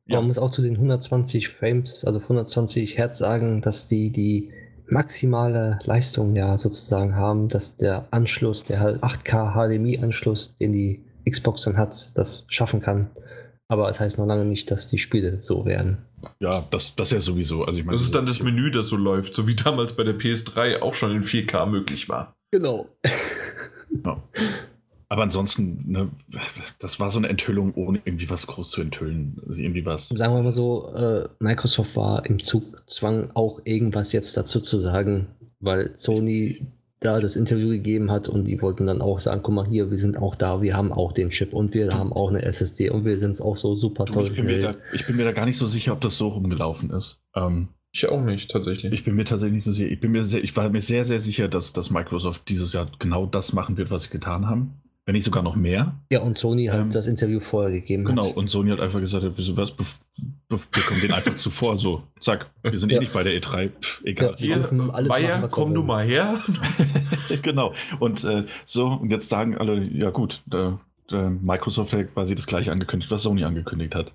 Ja. 0.09 0.17
Man 0.17 0.29
muss 0.29 0.39
auch 0.39 0.51
zu 0.51 0.63
den 0.63 0.75
120 0.75 1.49
Frames, 1.49 2.05
also 2.05 2.19
120 2.19 2.97
Hertz 2.97 3.19
sagen, 3.19 3.61
dass 3.61 3.89
die 3.89 4.11
die 4.11 4.51
maximale 4.91 5.79
Leistung 5.85 6.35
ja 6.37 6.57
sozusagen 6.57 7.15
haben, 7.15 7.49
dass 7.49 7.77
der 7.77 8.07
Anschluss, 8.11 8.65
der 8.65 9.01
8K 9.01 9.53
HDMI-Anschluss, 9.53 10.57
den 10.57 10.73
die 10.73 11.05
Xbox 11.29 11.63
dann 11.65 11.77
hat, 11.77 12.11
das 12.15 12.47
schaffen 12.49 12.81
kann. 12.81 13.11
Aber 13.69 13.91
es 13.91 14.01
heißt 14.01 14.19
noch 14.19 14.27
lange 14.27 14.45
nicht, 14.45 14.71
dass 14.71 14.89
die 14.89 14.99
Spiele 14.99 15.43
so 15.43 15.67
werden. 15.67 15.99
Ja, 16.41 16.65
das, 16.71 16.97
das 16.97 17.11
ja 17.11 17.21
sowieso. 17.21 17.65
Also 17.65 17.79
ich 17.79 17.85
meine, 17.85 17.97
das 17.97 18.05
ist 18.05 18.15
dann 18.15 18.27
das 18.27 18.43
Menü, 18.43 18.71
das 18.71 18.89
so 18.89 18.97
läuft, 18.97 19.35
so 19.35 19.47
wie 19.47 19.55
damals 19.55 19.93
bei 19.93 20.05
der 20.05 20.19
PS3 20.19 20.81
auch 20.81 20.95
schon 20.95 21.15
in 21.15 21.25
4K 21.25 21.67
möglich 21.67 22.09
war. 22.09 22.35
Genau. 22.51 22.89
Ja. 24.05 24.23
Aber 25.11 25.23
ansonsten, 25.23 25.85
ne, 25.87 26.11
das 26.79 27.01
war 27.01 27.11
so 27.11 27.19
eine 27.19 27.29
Enthüllung, 27.29 27.73
ohne 27.75 28.01
irgendwie 28.05 28.29
was 28.29 28.47
groß 28.47 28.71
zu 28.71 28.83
enthüllen. 28.83 29.41
Also 29.49 29.61
irgendwie 29.61 29.87
was. 29.87 30.09
Sagen 30.09 30.35
wir 30.35 30.43
mal 30.43 30.53
so, 30.53 30.93
äh, 30.95 31.29
Microsoft 31.39 31.97
war 31.97 32.27
im 32.27 32.43
Zugzwang, 32.43 33.31
auch 33.33 33.61
irgendwas 33.65 34.13
jetzt 34.13 34.37
dazu 34.37 34.61
zu 34.61 34.79
sagen, 34.79 35.29
weil 35.61 35.93
Sony 35.97 36.67
da 37.01 37.21
das 37.21 37.37
Interview 37.37 37.69
gegeben 37.69 38.11
hat 38.11 38.29
und 38.29 38.45
die 38.45 38.61
wollten 38.61 38.87
dann 38.87 39.01
auch 39.01 39.19
sagen, 39.21 39.41
guck 39.43 39.55
mal 39.55 39.67
hier, 39.67 39.91
wir 39.91 39.97
sind 39.97 40.19
auch 40.19 40.35
da, 40.35 40.61
wir 40.61 40.77
haben 40.77 40.93
auch 40.93 41.13
den 41.13 41.31
Chip 41.31 41.55
und 41.55 41.73
wir 41.73 41.95
haben 41.95 42.13
auch 42.13 42.29
eine 42.29 42.43
SSD 42.43 42.91
und 42.91 43.05
wir 43.05 43.19
sind 43.19 43.41
auch 43.41 43.57
so 43.57 43.77
super 43.77 44.05
toll. 44.05 44.27
Ich 44.27 44.35
bin, 44.35 44.61
da, 44.61 44.73
ich 44.93 45.07
bin, 45.07 45.17
mir 45.17 45.25
da, 45.25 45.33
gar 45.33 45.47
nicht 45.47 45.59
so 45.59 45.67
sicher, 45.67 45.93
ob 45.93 46.01
das 46.01 46.19
so 46.19 46.29
rumgelaufen 46.29 46.91
ist. 46.91 47.21
Ähm, 47.37 47.69
ich 47.93 48.09
auch 48.09 48.21
nicht, 48.21 48.51
tatsächlich. 48.51 48.93
Ich 48.93 49.05
bin 49.05 49.15
mir 49.15 49.25
tatsächlich 49.25 49.55
nicht 49.55 49.65
so 49.65 49.73
sicher. 49.73 49.91
Ich, 49.91 50.01
bin 50.01 50.11
mir 50.11 50.25
sehr, 50.25 50.43
ich 50.43 50.55
war 50.57 50.69
mir 50.69 50.83
sehr, 50.83 51.05
sehr 51.05 51.21
sicher, 51.21 51.49
dass, 51.49 51.73
dass 51.73 51.91
Microsoft 51.91 52.49
dieses 52.49 52.73
Jahr 52.73 52.89
genau 52.99 53.27
das 53.27 53.53
machen 53.53 53.79
wird, 53.79 53.91
was 53.91 54.05
sie 54.05 54.11
getan 54.11 54.47
haben 54.47 54.75
wenn 55.09 55.15
nicht 55.15 55.25
sogar 55.25 55.43
noch 55.43 55.57
mehr. 55.57 55.99
Ja, 56.11 56.21
und 56.21 56.37
Sony 56.37 56.67
hat 56.67 56.81
ähm, 56.81 56.91
das 56.91 57.07
Interview 57.07 57.41
vorher 57.41 57.71
gegeben. 57.71 58.05
Genau, 58.05 58.27
hat. 58.27 58.37
und 58.37 58.51
Sony 58.51 58.73
hat 58.73 58.79
einfach 58.79 59.01
gesagt, 59.01 59.25
wieso 59.37 59.57
was, 59.57 59.75
wir 59.79 60.83
kommen 60.83 61.01
denen 61.01 61.15
einfach 61.15 61.35
zuvor, 61.35 61.79
so, 61.79 62.03
zack, 62.21 62.51
wir 62.63 62.79
sind 62.79 62.91
eh 62.91 62.97
ja. 62.97 63.01
eh 63.01 63.05
nicht 63.05 63.15
bei 63.15 63.23
der 63.23 63.33
E3, 63.41 63.71
Pff, 63.71 64.03
egal. 64.05 64.37
Ja, 64.39 64.69
Hier, 64.69 64.89
Bayer, 65.09 65.39
machen, 65.39 65.51
komm 65.51 65.73
du 65.73 65.83
mal 65.83 66.05
her. 66.05 66.39
genau, 67.43 67.73
und 68.01 68.23
äh, 68.25 68.45
so, 68.67 68.89
und 68.89 69.11
jetzt 69.11 69.31
sagen 69.31 69.57
alle, 69.57 69.83
ja 69.89 70.11
gut, 70.11 70.43
da, 70.45 70.79
da 71.07 71.31
Microsoft 71.31 71.95
hat 71.95 72.13
quasi 72.13 72.35
das 72.35 72.47
gleiche 72.47 72.71
angekündigt, 72.71 73.11
was 73.11 73.23
Sony 73.23 73.45
angekündigt 73.45 73.95
hat. 73.95 74.13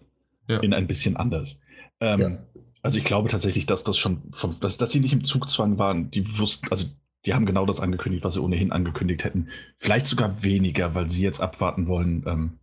Ja. 0.48 0.60
In 0.60 0.76
ein 0.76 0.86
bisschen 0.86 1.18
anders. 1.18 1.60
Ähm, 2.02 2.20
ja. 2.20 2.38
Also 2.84 3.00
ich 3.00 3.04
glaube 3.04 3.30
tatsächlich, 3.30 3.66
dass 3.66 3.84
das 3.84 3.98
schon, 3.98 4.22
vom, 4.32 4.60
dass, 4.60 4.78
dass 4.78 4.92
sie 4.92 5.00
nicht 5.00 5.14
im 5.14 5.24
Zugzwang 5.24 5.80
waren, 5.80 6.12
die 6.12 6.38
wussten, 6.38 6.68
also 6.70 6.86
die 7.26 7.34
haben 7.34 7.46
genau 7.46 7.66
das 7.66 7.80
angekündigt, 7.80 8.24
was 8.24 8.34
sie 8.34 8.42
ohnehin 8.42 8.72
angekündigt 8.72 9.24
hätten. 9.24 9.48
Vielleicht 9.78 10.08
sogar 10.08 10.44
weniger, 10.44 10.94
weil 10.96 11.10
sie 11.10 11.24
jetzt 11.24 11.40
abwarten 11.40 11.88
wollen, 11.88 12.24
ähm, 12.28 12.60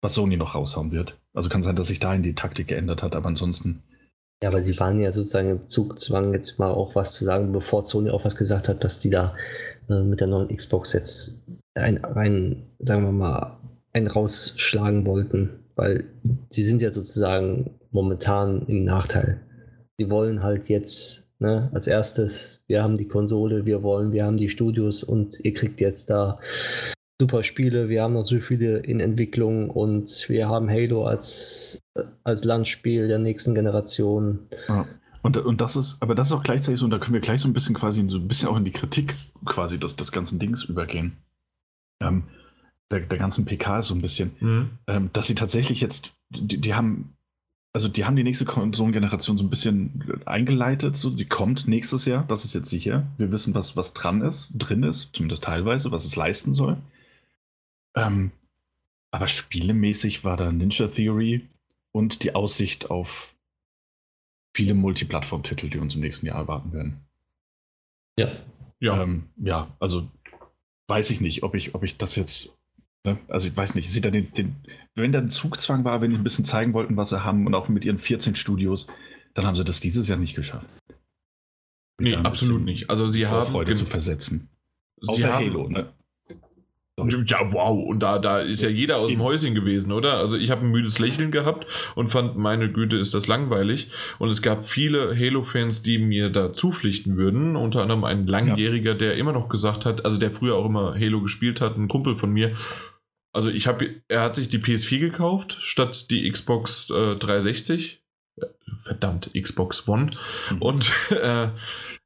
was 0.00 0.14
Sony 0.14 0.36
noch 0.36 0.54
raushauen 0.54 0.92
wird. 0.92 1.18
Also 1.32 1.48
kann 1.48 1.62
sein, 1.62 1.76
dass 1.76 1.86
sich 1.86 2.00
dahin 2.00 2.22
die 2.22 2.34
Taktik 2.34 2.68
geändert 2.68 3.02
hat, 3.02 3.16
aber 3.16 3.28
ansonsten. 3.28 3.82
Ja, 4.42 4.52
weil 4.52 4.62
sie 4.62 4.78
waren 4.78 5.00
ja 5.00 5.12
sozusagen 5.12 5.50
im 5.50 5.68
Zugzwang, 5.68 6.32
jetzt 6.34 6.58
mal 6.58 6.70
auch 6.70 6.94
was 6.94 7.14
zu 7.14 7.24
sagen, 7.24 7.52
bevor 7.52 7.86
Sony 7.86 8.10
auch 8.10 8.24
was 8.24 8.36
gesagt 8.36 8.68
hat, 8.68 8.84
dass 8.84 8.98
die 8.98 9.10
da 9.10 9.34
äh, 9.88 10.02
mit 10.02 10.20
der 10.20 10.26
neuen 10.26 10.54
Xbox 10.54 10.92
jetzt 10.92 11.42
ein, 11.74 12.04
ein, 12.04 12.64
sagen 12.80 13.04
wir 13.04 13.12
mal, 13.12 13.58
einen 13.92 14.08
rausschlagen 14.08 15.06
wollten, 15.06 15.50
weil 15.76 16.04
sie 16.50 16.64
sind 16.64 16.82
ja 16.82 16.92
sozusagen 16.92 17.70
momentan 17.92 18.66
im 18.66 18.84
Nachteil. 18.84 19.40
Die 19.98 20.10
wollen 20.10 20.42
halt 20.42 20.68
jetzt 20.68 21.21
Ne? 21.42 21.68
Als 21.74 21.88
erstes, 21.88 22.62
wir 22.68 22.84
haben 22.84 22.96
die 22.96 23.08
Konsole, 23.08 23.66
wir 23.66 23.82
wollen, 23.82 24.12
wir 24.12 24.24
haben 24.24 24.36
die 24.36 24.48
Studios 24.48 25.02
und 25.02 25.40
ihr 25.44 25.52
kriegt 25.52 25.80
jetzt 25.80 26.08
da 26.08 26.38
super 27.20 27.42
Spiele. 27.42 27.88
Wir 27.88 28.04
haben 28.04 28.14
noch 28.14 28.24
so 28.24 28.38
viele 28.38 28.78
in 28.78 29.00
Entwicklung 29.00 29.68
und 29.68 30.26
wir 30.28 30.48
haben 30.48 30.70
Halo 30.70 31.04
als, 31.04 31.82
als 32.22 32.44
Landspiel 32.44 33.08
der 33.08 33.18
nächsten 33.18 33.56
Generation. 33.56 34.46
Ja. 34.68 34.86
Und, 35.22 35.36
und 35.36 35.60
das 35.60 35.74
ist, 35.74 36.00
aber 36.00 36.14
das 36.14 36.28
ist 36.28 36.32
auch 36.32 36.44
gleichzeitig 36.44 36.78
so, 36.78 36.84
und 36.84 36.92
da 36.92 36.98
können 36.98 37.14
wir 37.14 37.20
gleich 37.20 37.40
so 37.40 37.48
ein 37.48 37.52
bisschen 37.52 37.74
quasi, 37.74 38.08
so 38.08 38.18
ein 38.18 38.28
bisschen 38.28 38.48
auch 38.48 38.56
in 38.56 38.64
die 38.64 38.70
Kritik 38.70 39.14
quasi 39.44 39.80
des, 39.80 39.96
des 39.96 40.12
ganzen 40.12 40.38
Dings 40.38 40.62
übergehen. 40.62 41.16
Ähm, 42.00 42.22
der, 42.92 43.00
der 43.00 43.18
ganzen 43.18 43.44
PK 43.44 43.82
so 43.82 43.94
ein 43.94 44.00
bisschen, 44.00 44.30
mhm. 44.38 44.70
ähm, 44.86 45.10
dass 45.12 45.26
sie 45.26 45.34
tatsächlich 45.34 45.80
jetzt, 45.80 46.12
die, 46.30 46.60
die 46.60 46.74
haben 46.74 47.16
also 47.72 47.88
die 47.88 48.04
haben 48.04 48.16
die 48.16 48.24
nächste 48.24 48.44
Konsolengeneration 48.44 49.36
so 49.36 49.44
ein 49.44 49.50
bisschen 49.50 50.20
eingeleitet. 50.26 50.94
So, 50.94 51.10
die 51.10 51.24
kommt 51.24 51.66
nächstes 51.66 52.04
Jahr, 52.04 52.24
das 52.28 52.44
ist 52.44 52.54
jetzt 52.54 52.68
sicher. 52.68 53.06
Wir 53.16 53.32
wissen, 53.32 53.54
was, 53.54 53.76
was 53.76 53.94
dran 53.94 54.20
ist, 54.20 54.52
drin 54.54 54.82
ist, 54.82 55.10
zumindest 55.14 55.44
teilweise, 55.44 55.90
was 55.90 56.04
es 56.04 56.16
leisten 56.16 56.52
soll. 56.52 56.76
Ähm, 57.96 58.30
aber 59.10 59.28
spielemäßig 59.28 60.24
war 60.24 60.36
da 60.36 60.52
Ninja 60.52 60.88
Theory 60.88 61.48
und 61.92 62.22
die 62.24 62.34
Aussicht 62.34 62.90
auf 62.90 63.34
viele 64.54 64.74
Multiplattform-Titel, 64.74 65.70
die 65.70 65.78
uns 65.78 65.94
im 65.94 66.02
nächsten 66.02 66.26
Jahr 66.26 66.36
erwarten 66.36 66.72
werden. 66.72 67.00
Ja. 68.18 68.32
Ja, 68.80 69.02
ähm, 69.02 69.30
ja 69.36 69.74
also 69.78 70.10
weiß 70.88 71.10
ich 71.10 71.20
nicht, 71.22 71.42
ob 71.42 71.54
ich, 71.54 71.74
ob 71.74 71.84
ich 71.84 71.96
das 71.96 72.16
jetzt? 72.16 72.50
Also 73.28 73.48
ich 73.48 73.56
weiß 73.56 73.74
nicht, 73.74 73.90
sieht 73.90 74.04
da 74.04 74.10
den, 74.10 74.32
den, 74.32 74.56
wenn 74.94 75.10
da 75.10 75.18
ein 75.18 75.30
Zugzwang 75.30 75.84
war, 75.84 76.00
wenn 76.00 76.10
die 76.10 76.16
ein 76.16 76.24
bisschen 76.24 76.44
zeigen 76.44 76.72
wollten, 76.72 76.96
was 76.96 77.10
sie 77.10 77.24
haben 77.24 77.46
und 77.46 77.54
auch 77.54 77.68
mit 77.68 77.84
ihren 77.84 77.98
14 77.98 78.34
Studios, 78.36 78.86
dann 79.34 79.46
haben 79.46 79.56
sie 79.56 79.64
das 79.64 79.80
dieses 79.80 80.08
Jahr 80.08 80.18
nicht 80.18 80.36
geschafft. 80.36 80.66
Nee, 82.00 82.14
absolut 82.14 82.62
nicht. 82.62 82.90
Also 82.90 83.06
sie 83.06 83.26
haben 83.26 83.46
Freude 83.46 83.74
zu 83.74 83.86
versetzen. 83.86 84.48
Sie 85.00 85.08
Außer 85.08 85.32
haben, 85.32 85.46
Halo, 85.46 85.68
ne? 85.68 85.92
Ja, 87.26 87.52
wow. 87.52 87.86
Und 87.86 88.00
da, 88.00 88.18
da 88.18 88.40
ist 88.40 88.62
ja 88.62 88.68
jeder 88.68 88.98
aus 88.98 89.10
dem 89.10 89.22
Häuschen 89.22 89.54
gewesen, 89.54 89.92
oder? 89.92 90.18
Also 90.18 90.36
ich 90.36 90.50
habe 90.50 90.60
ein 90.60 90.70
müdes 90.70 90.98
Lächeln 90.98 91.30
gehabt 91.30 91.66
und 91.94 92.10
fand, 92.10 92.36
meine 92.36 92.70
Güte, 92.70 92.96
ist 92.96 93.14
das 93.14 93.26
langweilig. 93.26 93.90
Und 94.18 94.28
es 94.28 94.42
gab 94.42 94.68
viele 94.68 95.16
Halo-Fans, 95.16 95.82
die 95.82 95.98
mir 95.98 96.28
da 96.28 96.52
zupflichten 96.52 97.16
würden. 97.16 97.56
Unter 97.56 97.82
anderem 97.82 98.04
ein 98.04 98.26
Langjähriger, 98.26 98.94
der 98.94 99.16
immer 99.16 99.32
noch 99.32 99.48
gesagt 99.48 99.86
hat, 99.86 100.04
also 100.04 100.18
der 100.18 100.30
früher 100.30 100.56
auch 100.56 100.66
immer 100.66 100.94
Halo 100.94 101.22
gespielt 101.22 101.60
hat, 101.60 101.76
ein 101.76 101.88
Kumpel 101.88 102.14
von 102.14 102.30
mir, 102.30 102.56
also 103.32 103.50
ich 103.50 103.66
habe, 103.66 104.02
er 104.08 104.20
hat 104.20 104.36
sich 104.36 104.48
die 104.48 104.58
PS4 104.58 104.98
gekauft 104.98 105.58
statt 105.60 106.10
die 106.10 106.30
Xbox 106.30 106.90
äh, 106.90 107.16
360. 107.16 108.02
Verdammt, 108.82 109.30
Xbox 109.34 109.86
One. 109.88 110.10
Mhm. 110.50 110.62
Und 110.62 110.92
äh, 111.10 111.48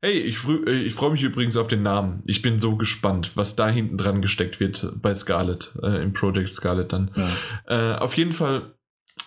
hey, 0.00 0.18
ich, 0.18 0.44
äh, 0.46 0.82
ich 0.82 0.94
freue 0.94 1.12
mich 1.12 1.22
übrigens 1.22 1.56
auf 1.56 1.68
den 1.68 1.82
Namen. 1.82 2.22
Ich 2.26 2.42
bin 2.42 2.60
so 2.60 2.76
gespannt, 2.76 3.32
was 3.36 3.56
da 3.56 3.68
hinten 3.68 3.98
dran 3.98 4.22
gesteckt 4.22 4.60
wird 4.60 4.92
bei 5.00 5.14
Scarlet, 5.14 5.72
äh, 5.82 6.02
im 6.02 6.12
Project 6.12 6.50
Scarlet 6.50 6.92
dann. 6.92 7.10
Ja. 7.16 7.94
Äh, 7.94 7.98
auf 7.98 8.16
jeden 8.16 8.32
Fall 8.32 8.74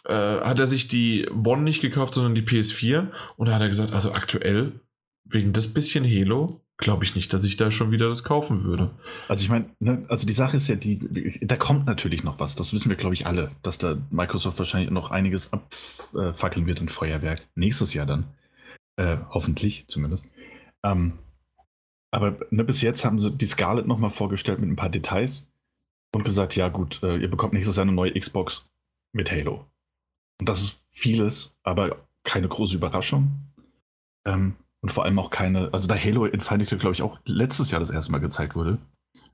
äh, 0.05 0.13
hat 0.13 0.59
er 0.59 0.67
sich 0.67 0.87
die 0.87 1.27
One 1.29 1.63
nicht 1.63 1.81
gekauft, 1.81 2.13
sondern 2.13 2.35
die 2.35 2.43
PS4. 2.43 3.07
Und 3.37 3.47
da 3.47 3.55
hat 3.55 3.61
er 3.61 3.67
gesagt, 3.67 3.93
also 3.93 4.11
aktuell, 4.11 4.79
wegen 5.25 5.53
das 5.53 5.73
bisschen 5.73 6.05
Halo, 6.05 6.61
glaube 6.79 7.03
ich 7.03 7.13
nicht, 7.13 7.31
dass 7.33 7.43
ich 7.43 7.57
da 7.57 7.71
schon 7.71 7.91
wieder 7.91 8.07
das 8.07 8.23
kaufen 8.23 8.63
würde. 8.63 8.89
Also 9.27 9.43
ich 9.43 9.49
meine, 9.49 9.69
ne, 9.79 10.01
also 10.07 10.25
die 10.25 10.33
Sache 10.33 10.57
ist 10.57 10.69
ja 10.69 10.75
die, 10.75 10.97
da 11.45 11.57
kommt 11.57 11.85
natürlich 11.85 12.23
noch 12.23 12.39
was. 12.39 12.55
Das 12.55 12.73
wissen 12.73 12.89
wir, 12.89 12.95
glaube 12.95 13.13
ich, 13.13 13.27
alle, 13.27 13.51
dass 13.61 13.77
da 13.77 13.97
Microsoft 14.09 14.57
wahrscheinlich 14.59 14.89
noch 14.89 15.11
einiges 15.11 15.51
abfackeln 15.51 16.65
wird 16.65 16.79
in 16.79 16.89
Feuerwerk. 16.89 17.45
Nächstes 17.55 17.93
Jahr 17.93 18.05
dann. 18.05 18.25
Äh, 18.95 19.17
hoffentlich 19.29 19.85
zumindest. 19.87 20.25
Ähm, 20.83 21.19
aber 22.11 22.37
ne, 22.49 22.63
bis 22.63 22.81
jetzt 22.81 23.03
haben 23.03 23.19
sie 23.19 23.31
die 23.31 23.45
Scarlett 23.45 23.85
nochmal 23.85 24.09
vorgestellt 24.09 24.59
mit 24.59 24.69
ein 24.69 24.75
paar 24.77 24.89
Details 24.89 25.51
und 26.15 26.23
gesagt, 26.23 26.55
ja 26.55 26.69
gut, 26.69 27.03
äh, 27.03 27.17
ihr 27.17 27.29
bekommt 27.29 27.53
nächstes 27.53 27.75
Jahr 27.75 27.83
eine 27.83 27.91
neue 27.91 28.17
Xbox 28.17 28.65
mit 29.13 29.29
Halo. 29.29 29.65
Und 30.39 30.47
das 30.47 30.61
ist 30.61 30.81
vieles, 30.89 31.53
aber 31.63 32.07
keine 32.23 32.47
große 32.47 32.75
Überraschung. 32.75 33.31
Ähm, 34.25 34.55
und 34.81 34.91
vor 34.91 35.05
allem 35.05 35.19
auch 35.19 35.29
keine, 35.29 35.69
also 35.73 35.87
da 35.87 35.95
Halo 35.95 36.25
Infinite, 36.25 36.77
glaube 36.77 36.93
ich, 36.93 37.01
auch 37.01 37.19
letztes 37.25 37.71
Jahr 37.71 37.79
das 37.79 37.89
erste 37.89 38.11
Mal 38.11 38.19
gezeigt 38.19 38.55
wurde. 38.55 38.77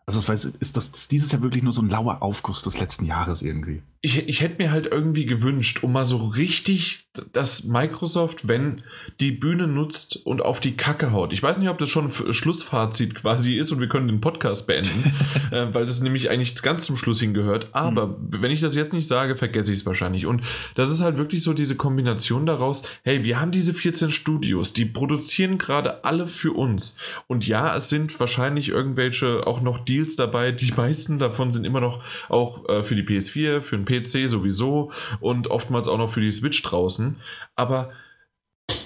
Also 0.07 0.19
das 0.19 0.29
weiß, 0.29 0.45
ist 0.45 0.77
das 0.77 0.89
ist 0.89 1.11
dieses 1.11 1.31
Jahr 1.31 1.41
wirklich 1.41 1.63
nur 1.63 1.73
so 1.73 1.81
ein 1.81 1.89
lauer 1.89 2.21
Aufguss 2.21 2.61
des 2.61 2.79
letzten 2.79 3.05
Jahres 3.05 3.41
irgendwie. 3.41 3.81
Ich, 4.05 4.27
ich 4.29 4.41
hätte 4.41 4.61
mir 4.61 4.69
halt 4.69 4.85
irgendwie 4.85 5.25
gewünscht, 5.25 5.81
um 5.81 5.93
mal 5.93 6.05
so 6.05 6.17
richtig 6.17 7.05
dass 7.33 7.65
Microsoft, 7.65 8.47
wenn 8.47 8.81
die 9.19 9.31
Bühne 9.31 9.67
nutzt 9.67 10.25
und 10.25 10.41
auf 10.41 10.59
die 10.59 10.75
Kacke 10.75 11.11
haut. 11.11 11.33
Ich 11.33 11.41
weiß 11.41 11.57
nicht, 11.57 11.69
ob 11.69 11.77
das 11.77 11.89
schon 11.89 12.11
ein 12.11 12.33
Schlussfazit 12.33 13.15
quasi 13.15 13.57
ist 13.57 13.71
und 13.71 13.79
wir 13.79 13.89
können 13.89 14.07
den 14.07 14.21
Podcast 14.21 14.67
beenden, 14.67 15.13
äh, 15.51 15.67
weil 15.73 15.85
das 15.85 16.01
nämlich 16.01 16.29
eigentlich 16.29 16.61
ganz 16.61 16.85
zum 16.85 16.97
Schluss 16.97 17.19
hingehört. 17.19 17.69
Aber 17.71 18.07
mhm. 18.07 18.41
wenn 18.41 18.51
ich 18.51 18.61
das 18.61 18.75
jetzt 18.75 18.93
nicht 18.93 19.07
sage, 19.07 19.35
vergesse 19.35 19.71
ich 19.71 19.79
es 19.79 19.85
wahrscheinlich. 19.85 20.25
Und 20.25 20.43
das 20.75 20.91
ist 20.91 21.01
halt 21.01 21.17
wirklich 21.17 21.43
so 21.43 21.53
diese 21.53 21.75
Kombination 21.75 22.45
daraus, 22.45 22.83
hey, 23.03 23.23
wir 23.23 23.39
haben 23.39 23.51
diese 23.51 23.73
14 23.73 24.11
Studios, 24.11 24.73
die 24.73 24.85
produzieren 24.85 25.57
gerade 25.57 26.03
alle 26.03 26.27
für 26.27 26.53
uns. 26.53 26.97
Und 27.27 27.47
ja, 27.47 27.75
es 27.75 27.89
sind 27.89 28.19
wahrscheinlich 28.19 28.69
irgendwelche 28.69 29.47
auch 29.47 29.61
noch 29.61 29.83
Deals 29.85 30.15
dabei. 30.15 30.51
Die 30.51 30.73
meisten 30.73 31.19
davon 31.19 31.51
sind 31.51 31.65
immer 31.65 31.81
noch 31.81 32.03
auch 32.29 32.67
äh, 32.69 32.83
für 32.83 32.95
die 32.95 33.03
PS4, 33.03 33.61
für 33.61 33.77
den 33.77 33.85
PC 33.99 34.29
sowieso 34.29 34.91
und 35.19 35.47
oftmals 35.47 35.87
auch 35.87 35.97
noch 35.97 36.13
für 36.13 36.21
die 36.21 36.31
Switch 36.31 36.61
draußen 36.61 37.15
aber 37.55 37.91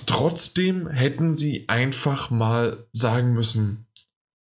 trotzdem 0.05 0.89
hätten 0.89 1.33
sie 1.33 1.67
einfach 1.67 2.29
mal 2.29 2.87
sagen 2.93 3.33
müssen, 3.33 3.85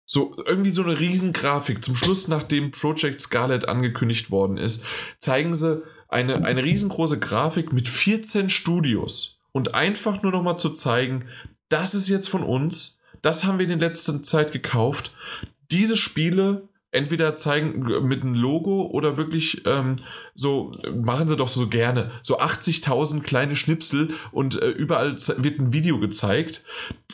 so 0.06 0.36
irgendwie 0.44 0.70
so 0.70 0.82
eine 0.82 0.98
Riesengrafik. 0.98 1.82
Zum 1.82 1.96
Schluss, 1.96 2.28
nachdem 2.28 2.70
Project 2.70 3.20
Scarlet 3.20 3.66
angekündigt 3.66 4.30
worden 4.30 4.56
ist, 4.56 4.84
zeigen 5.18 5.54
sie 5.54 5.82
eine, 6.08 6.44
eine 6.44 6.62
riesengroße 6.62 7.18
Grafik 7.18 7.72
mit 7.72 7.88
14 7.88 8.50
Studios 8.50 9.40
und 9.52 9.74
einfach 9.74 10.22
nur 10.22 10.32
noch 10.32 10.42
mal 10.42 10.58
zu 10.58 10.70
zeigen, 10.70 11.26
das 11.68 11.94
ist 11.94 12.08
jetzt 12.08 12.28
von 12.28 12.42
uns, 12.42 13.00
das 13.22 13.44
haben 13.44 13.58
wir 13.58 13.64
in 13.64 13.78
der 13.78 13.88
letzten 13.88 14.22
Zeit 14.22 14.52
gekauft. 14.52 15.12
Diese 15.70 15.96
Spiele 15.96 16.68
entweder 16.94 17.36
zeigen 17.36 18.06
mit 18.06 18.22
einem 18.22 18.34
Logo 18.34 18.86
oder 18.86 19.16
wirklich 19.16 19.62
ähm, 19.66 19.96
so, 20.34 20.72
machen 20.94 21.26
sie 21.26 21.36
doch 21.36 21.48
so 21.48 21.68
gerne, 21.68 22.10
so 22.22 22.38
80.000 22.38 23.22
kleine 23.22 23.56
Schnipsel 23.56 24.14
und 24.32 24.60
äh, 24.60 24.68
überall 24.68 25.16
wird 25.16 25.58
ein 25.58 25.72
Video 25.72 25.98
gezeigt. 25.98 26.62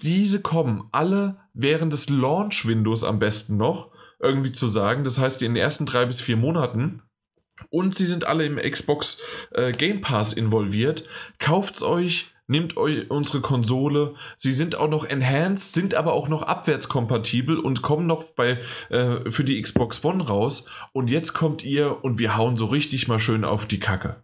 Diese 0.03 0.43
kommen 0.43 0.89
alle 0.93 1.37
während 1.55 1.93
des 1.93 2.11
Launch-Windows 2.11 3.05
am 3.05 3.19
besten 3.19 3.57
noch 3.57 3.91
irgendwie 4.21 4.53
zu 4.53 4.69
sagen. 4.69 5.05
Das 5.05 5.19
heißt, 5.19 5.43
in 5.43 5.55
den 5.55 5.63
ersten 5.63 5.87
drei 5.87 6.05
bis 6.07 6.21
vier 6.21 6.37
Monaten. 6.37 7.03
Und 7.69 7.95
sie 7.95 8.07
sind 8.07 8.25
alle 8.25 8.47
im 8.47 8.57
Xbox 8.57 9.23
äh, 9.53 9.73
Game 9.73 10.01
Pass 10.01 10.33
involviert. 10.33 11.09
Kauft's 11.39 11.83
euch, 11.83 12.33
nehmt 12.51 12.77
euch 12.77 13.11
unsere 13.11 13.41
Konsole. 13.41 14.15
Sie 14.37 14.53
sind 14.53 14.77
auch 14.77 14.89
noch 14.91 15.05
enhanced, 15.05 15.73
sind 15.73 15.95
aber 15.95 16.13
auch 16.13 16.29
noch 16.29 16.43
abwärtskompatibel 16.43 17.59
und 17.59 17.81
kommen 17.81 18.07
noch 18.07 18.25
bei, 18.35 18.59
äh, 18.91 19.31
für 19.31 19.45
die 19.45 19.61
Xbox 19.63 20.05
One 20.05 20.27
raus. 20.27 20.67
Und 20.93 21.09
jetzt 21.09 21.33
kommt 21.33 21.65
ihr 21.65 22.05
und 22.05 22.19
wir 22.19 22.37
hauen 22.37 22.57
so 22.57 22.67
richtig 22.67 23.09
mal 23.09 23.21
schön 23.21 23.45
auf 23.45 23.67
die 23.67 23.81
Kacke. 23.81 24.23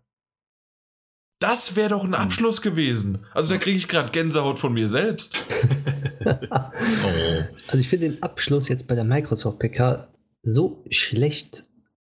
Das 1.38 1.76
wäre 1.76 1.90
doch 1.90 2.02
ein 2.02 2.14
hm. 2.14 2.14
Abschluss 2.14 2.62
gewesen. 2.62 3.24
Also 3.32 3.52
da 3.52 3.58
kriege 3.58 3.76
ich 3.76 3.88
gerade 3.88 4.10
Gänsehaut 4.10 4.58
von 4.58 4.72
mir 4.72 4.88
selbst. 4.88 5.44
oh. 6.24 7.44
Also 7.68 7.78
ich 7.78 7.88
finde 7.88 8.10
den 8.10 8.22
Abschluss 8.22 8.68
jetzt 8.68 8.88
bei 8.88 8.94
der 8.94 9.04
Microsoft 9.04 9.58
PK 9.58 10.08
so 10.42 10.84
schlecht. 10.90 11.64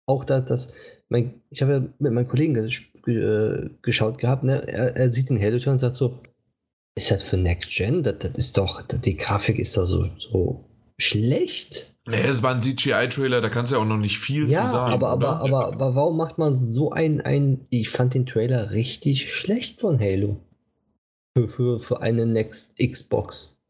Auch 0.07 0.25
da, 0.25 0.41
dass 0.41 0.73
mein, 1.11 1.41
ich 1.49 1.61
habe 1.61 1.73
ja 1.73 1.79
mit 1.99 2.13
meinem 2.13 2.27
Kollegen 2.27 2.55
äh, 2.55 3.69
geschaut 3.81 4.17
gehabt, 4.17 4.43
ne? 4.43 4.65
er, 4.67 4.95
er 4.95 5.11
sieht 5.11 5.29
den 5.29 5.39
Halo 5.41 5.57
und 5.69 5.77
sagt 5.77 5.95
so, 5.95 6.19
ist 6.95 7.11
das 7.11 7.21
für 7.21 7.37
Next 7.37 7.69
Gen? 7.69 8.01
Das, 8.01 8.19
das 8.19 8.31
ist 8.35 8.57
doch, 8.57 8.81
das, 8.81 9.01
die 9.01 9.17
Grafik 9.17 9.59
ist 9.59 9.75
doch 9.75 9.85
so, 9.85 10.09
so 10.17 10.65
schlecht. 10.97 11.95
Nee, 12.07 12.21
es 12.21 12.41
war 12.43 12.55
ein 12.55 12.61
CGI-Trailer, 12.61 13.41
da 13.41 13.49
kannst 13.49 13.71
du 13.71 13.75
ja 13.75 13.81
auch 13.81 13.87
noch 13.87 13.97
nicht 13.97 14.19
viel 14.19 14.49
ja, 14.49 14.63
zu 14.63 14.71
sagen. 14.71 14.93
Aber, 14.93 15.09
aber, 15.09 15.41
aber, 15.41 15.67
aber 15.67 15.95
warum 15.95 16.17
macht 16.17 16.37
man 16.37 16.57
so 16.57 16.91
ein, 16.91 17.21
ein. 17.21 17.67
Ich 17.69 17.89
fand 17.89 18.13
den 18.13 18.25
Trailer 18.25 18.71
richtig 18.71 19.33
schlecht 19.33 19.81
von 19.81 19.99
Halo. 19.99 20.39
Für, 21.37 21.47
für, 21.47 21.79
für 21.79 22.01
eine 22.01 22.25
Next 22.25 22.77
Xbox. 22.77 23.61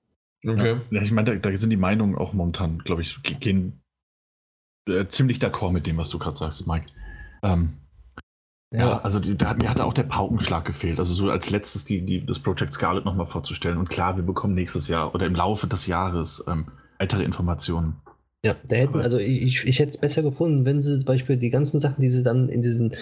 Okay. 0.46 0.78
Ja, 0.92 1.02
ich 1.02 1.12
meine, 1.12 1.40
da, 1.40 1.50
da, 1.50 1.58
sind 1.58 1.70
die 1.70 1.78
Meinungen 1.78 2.16
auch 2.16 2.34
momentan, 2.34 2.80
glaube 2.80 3.02
ich, 3.04 3.22
gehen 3.22 3.82
äh, 4.88 5.06
ziemlich 5.08 5.38
d'accord 5.38 5.72
mit 5.72 5.86
dem, 5.86 5.98
was 5.98 6.10
du 6.10 6.18
gerade 6.18 6.38
sagst, 6.38 6.66
Mike. 6.66 6.88
Ähm, 7.44 7.74
ja. 8.74 8.80
ja, 8.80 9.02
also 9.02 9.20
die, 9.20 9.36
da, 9.36 9.54
mir 9.54 9.70
hat 9.70 9.82
auch 9.82 9.94
der 9.94 10.04
Paukenschlag 10.04 10.64
gefehlt. 10.64 11.00
Also 11.00 11.14
so 11.14 11.30
als 11.30 11.50
letztes 11.50 11.84
die, 11.84 12.06
die, 12.06 12.26
das 12.26 12.40
Project 12.40 12.74
Scarlet 12.74 13.04
nochmal 13.04 13.26
vorzustellen. 13.26 13.78
Und 13.78 13.90
klar, 13.90 14.16
wir 14.16 14.24
bekommen 14.24 14.54
nächstes 14.54 14.88
Jahr 14.88 15.14
oder 15.14 15.26
im 15.26 15.36
Laufe 15.36 15.68
des 15.68 15.88
Jahres 15.88 16.44
ähm, 16.48 16.68
weitere 16.98 17.24
Informationen. 17.24 17.96
Ja, 18.44 18.56
da 18.68 18.76
hätten, 18.76 19.00
also 19.02 19.20
ich, 19.20 19.68
ich 19.68 19.78
hätte 19.80 19.92
es 19.92 20.00
besser 20.00 20.24
gefunden, 20.24 20.66
wenn 20.66 20.82
sie 20.82 20.98
zum 20.98 21.06
Beispiel 21.06 21.38
die 21.38 21.52
ganzen 21.52 21.80
Sachen, 21.80 22.02
die 22.02 22.10
sie 22.10 22.24
dann 22.24 22.50
in 22.50 22.64
diesen 22.64 22.96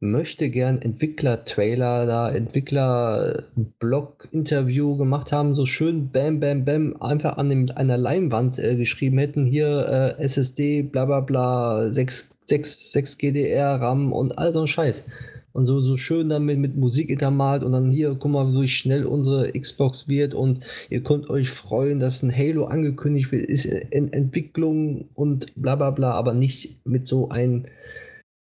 möchte 0.00 0.50
gern 0.50 0.82
Entwickler-Trailer, 0.82 2.06
da 2.06 2.28
Entwickler-Blog-Interview 2.30 4.96
gemacht 4.96 5.30
haben, 5.30 5.54
so 5.54 5.64
schön 5.66 6.10
bam, 6.10 6.40
bam, 6.40 6.64
bam, 6.64 7.00
einfach 7.00 7.36
an 7.36 7.50
dem, 7.50 7.70
einer 7.74 7.98
Leinwand 7.98 8.58
äh, 8.58 8.74
geschrieben 8.76 9.18
hätten, 9.18 9.44
hier 9.44 10.16
äh, 10.18 10.22
SSD, 10.22 10.82
bla 10.82 11.04
bla 11.04 11.20
bla, 11.20 11.92
6 11.92 12.30
6, 12.50 12.92
6 12.92 13.18
GDR 13.18 13.80
RAM 13.80 14.12
und 14.12 14.38
all 14.38 14.52
so 14.52 14.60
ein 14.60 14.66
Scheiß. 14.66 15.06
Und 15.52 15.64
so, 15.64 15.80
so 15.80 15.96
schön 15.96 16.28
damit 16.28 16.58
mit 16.58 16.76
Musik 16.76 17.08
hintermalt 17.08 17.64
und 17.64 17.72
dann 17.72 17.90
hier, 17.90 18.14
guck 18.16 18.30
mal, 18.30 18.52
wie 18.52 18.68
schnell 18.68 19.04
unsere 19.04 19.50
Xbox 19.50 20.08
wird 20.08 20.32
und 20.32 20.64
ihr 20.90 21.02
könnt 21.02 21.28
euch 21.28 21.50
freuen, 21.50 21.98
dass 21.98 22.22
ein 22.22 22.36
Halo 22.36 22.66
angekündigt 22.66 23.32
wird, 23.32 23.46
ist 23.46 23.64
in 23.64 24.12
Entwicklung 24.12 25.08
und 25.14 25.52
bla 25.56 25.74
bla 25.74 25.90
bla, 25.90 26.12
aber 26.12 26.34
nicht 26.34 26.86
mit 26.86 27.08
so 27.08 27.30
einem 27.30 27.64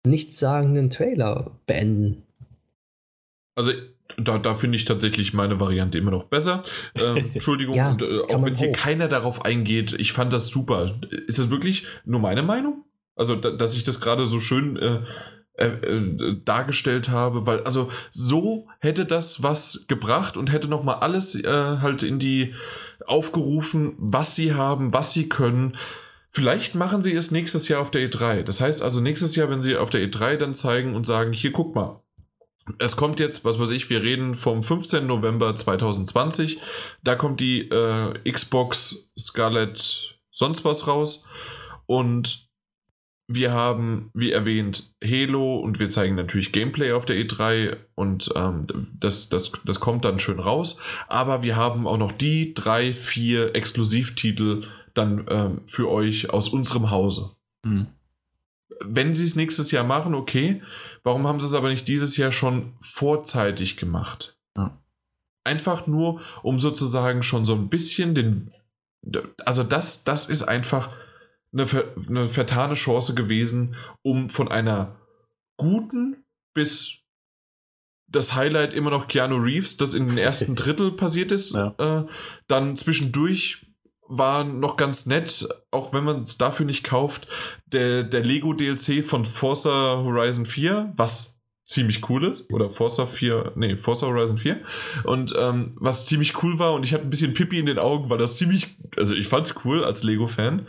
nichtssagenden 0.04 0.90
Trailer 0.90 1.52
beenden. 1.66 2.22
Also 3.54 3.70
da, 4.16 4.38
da 4.38 4.54
finde 4.56 4.76
ich 4.76 4.84
tatsächlich 4.84 5.32
meine 5.32 5.60
Variante 5.60 5.98
immer 5.98 6.10
noch 6.10 6.24
besser. 6.24 6.64
Ähm, 6.96 7.16
Entschuldigung, 7.34 7.76
ja, 7.76 7.90
und, 7.90 8.02
äh, 8.02 8.20
auch 8.32 8.44
wenn 8.44 8.56
hier 8.56 8.70
hoch. 8.70 8.76
keiner 8.76 9.06
darauf 9.06 9.44
eingeht, 9.44 9.94
ich 9.98 10.12
fand 10.12 10.32
das 10.32 10.48
super. 10.48 10.98
Ist 11.28 11.38
das 11.38 11.50
wirklich 11.50 11.86
nur 12.04 12.20
meine 12.20 12.42
Meinung? 12.42 12.85
Also, 13.16 13.34
da, 13.34 13.50
dass 13.50 13.74
ich 13.74 13.82
das 13.82 14.00
gerade 14.00 14.26
so 14.26 14.38
schön 14.38 14.76
äh, 14.76 15.00
äh, 15.58 15.68
äh, 15.68 16.36
dargestellt 16.44 17.08
habe, 17.08 17.46
weil 17.46 17.62
also 17.62 17.90
so 18.10 18.68
hätte 18.80 19.06
das 19.06 19.42
was 19.42 19.86
gebracht 19.88 20.36
und 20.36 20.52
hätte 20.52 20.68
noch 20.68 20.84
mal 20.84 20.96
alles 20.96 21.34
äh, 21.34 21.48
halt 21.48 22.02
in 22.02 22.18
die 22.18 22.52
aufgerufen, 23.06 23.94
was 23.96 24.36
sie 24.36 24.52
haben, 24.52 24.92
was 24.92 25.14
sie 25.14 25.30
können. 25.30 25.78
Vielleicht 26.30 26.74
machen 26.74 27.00
sie 27.00 27.14
es 27.14 27.30
nächstes 27.30 27.68
Jahr 27.68 27.80
auf 27.80 27.90
der 27.90 28.10
E3. 28.10 28.42
Das 28.42 28.60
heißt 28.60 28.82
also 28.82 29.00
nächstes 29.00 29.34
Jahr, 29.34 29.48
wenn 29.48 29.62
sie 29.62 29.78
auf 29.78 29.88
der 29.88 30.02
E3 30.02 30.36
dann 30.36 30.52
zeigen 30.52 30.94
und 30.94 31.06
sagen, 31.06 31.32
hier 31.32 31.52
guck 31.52 31.74
mal, 31.74 32.02
es 32.78 32.96
kommt 32.96 33.18
jetzt, 33.18 33.46
was 33.46 33.58
weiß 33.58 33.70
ich, 33.70 33.88
wir 33.88 34.02
reden 34.02 34.34
vom 34.34 34.62
15. 34.62 35.06
November 35.06 35.56
2020. 35.56 36.60
Da 37.02 37.14
kommt 37.14 37.40
die 37.40 37.60
äh, 37.70 38.30
Xbox 38.30 39.10
Scarlett 39.18 40.18
sonst 40.30 40.66
was 40.66 40.86
raus. 40.86 41.24
Und 41.86 42.45
wir 43.28 43.52
haben, 43.52 44.10
wie 44.14 44.30
erwähnt, 44.30 44.94
Halo 45.02 45.56
und 45.56 45.80
wir 45.80 45.88
zeigen 45.88 46.14
natürlich 46.14 46.52
Gameplay 46.52 46.92
auf 46.92 47.04
der 47.04 47.16
E3 47.16 47.76
und 47.94 48.30
ähm, 48.36 48.66
das, 49.00 49.28
das, 49.28 49.52
das 49.64 49.80
kommt 49.80 50.04
dann 50.04 50.20
schön 50.20 50.38
raus. 50.38 50.78
Aber 51.08 51.42
wir 51.42 51.56
haben 51.56 51.88
auch 51.88 51.98
noch 51.98 52.12
die 52.12 52.54
drei, 52.54 52.92
vier 52.92 53.54
Exklusivtitel 53.56 54.64
dann 54.94 55.26
ähm, 55.28 55.62
für 55.66 55.90
euch 55.90 56.30
aus 56.30 56.48
unserem 56.48 56.90
Hause. 56.90 57.32
Mhm. 57.64 57.88
Wenn 58.84 59.14
sie 59.14 59.24
es 59.24 59.36
nächstes 59.36 59.70
Jahr 59.70 59.84
machen, 59.84 60.14
okay. 60.14 60.62
Warum 61.02 61.26
haben 61.26 61.40
sie 61.40 61.46
es 61.46 61.54
aber 61.54 61.68
nicht 61.68 61.88
dieses 61.88 62.16
Jahr 62.16 62.30
schon 62.30 62.74
vorzeitig 62.80 63.76
gemacht? 63.76 64.36
Ja. 64.56 64.78
Einfach 65.44 65.86
nur, 65.86 66.20
um 66.42 66.58
sozusagen 66.58 67.22
schon 67.22 67.44
so 67.44 67.54
ein 67.54 67.68
bisschen 67.68 68.14
den. 68.14 68.52
Also, 69.44 69.62
das, 69.62 70.04
das 70.04 70.28
ist 70.28 70.42
einfach 70.42 70.90
eine, 71.52 71.66
eine 72.08 72.28
vertane 72.28 72.74
Chance 72.74 73.14
gewesen, 73.14 73.76
um 74.02 74.28
von 74.28 74.48
einer 74.48 75.00
guten 75.56 76.24
bis 76.54 77.02
das 78.08 78.34
Highlight 78.34 78.72
immer 78.72 78.90
noch 78.90 79.08
Keanu 79.08 79.36
Reeves, 79.36 79.76
das 79.76 79.94
in 79.94 80.08
den 80.08 80.18
ersten 80.18 80.54
Drittel 80.56 80.92
passiert 80.92 81.32
ist. 81.32 81.54
Ja. 81.54 81.74
Äh, 81.78 82.06
dann 82.46 82.76
zwischendurch 82.76 83.66
war 84.08 84.44
noch 84.44 84.76
ganz 84.76 85.06
nett, 85.06 85.48
auch 85.70 85.92
wenn 85.92 86.04
man 86.04 86.22
es 86.22 86.38
dafür 86.38 86.64
nicht 86.64 86.84
kauft, 86.84 87.26
der, 87.66 88.04
der 88.04 88.22
Lego 88.22 88.52
DLC 88.52 89.04
von 89.04 89.24
Forza 89.24 89.96
Horizon 89.96 90.46
4, 90.46 90.92
was 90.96 91.35
ziemlich 91.66 92.08
cool 92.08 92.24
ist. 92.24 92.52
Oder 92.52 92.70
Forza 92.70 93.06
4, 93.06 93.52
nee, 93.56 93.76
Forza 93.76 94.06
Horizon 94.06 94.38
4. 94.38 94.60
Und 95.04 95.34
ähm, 95.38 95.72
was 95.76 96.06
ziemlich 96.06 96.42
cool 96.42 96.58
war, 96.58 96.72
und 96.72 96.84
ich 96.84 96.94
hatte 96.94 97.04
ein 97.04 97.10
bisschen 97.10 97.34
Pippi 97.34 97.58
in 97.58 97.66
den 97.66 97.78
Augen, 97.78 98.08
war 98.08 98.18
das 98.18 98.36
ziemlich, 98.36 98.76
also 98.96 99.14
ich 99.14 99.28
fand's 99.28 99.54
cool 99.64 99.84
als 99.84 100.04
Lego-Fan. 100.04 100.66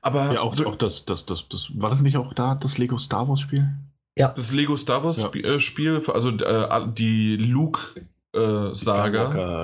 Aber. 0.00 0.32
Ja, 0.32 0.40
auch, 0.40 0.54
so, 0.54 0.66
auch 0.66 0.76
das, 0.76 1.04
das, 1.04 1.26
das, 1.26 1.48
das, 1.48 1.72
war 1.74 1.90
das 1.90 2.00
nicht 2.02 2.16
auch 2.16 2.32
da, 2.32 2.54
das 2.54 2.78
Lego 2.78 2.96
Star 2.98 3.28
Wars 3.28 3.40
Spiel? 3.40 3.68
Ja. 4.16 4.28
Das 4.28 4.52
Lego 4.52 4.76
Star 4.76 5.04
Wars 5.04 5.28
ja. 5.34 5.40
Äh, 5.40 5.60
Spiel, 5.60 6.02
also 6.06 6.30
äh, 6.30 6.86
die 6.96 7.36
Luke-Saga. 7.36 8.12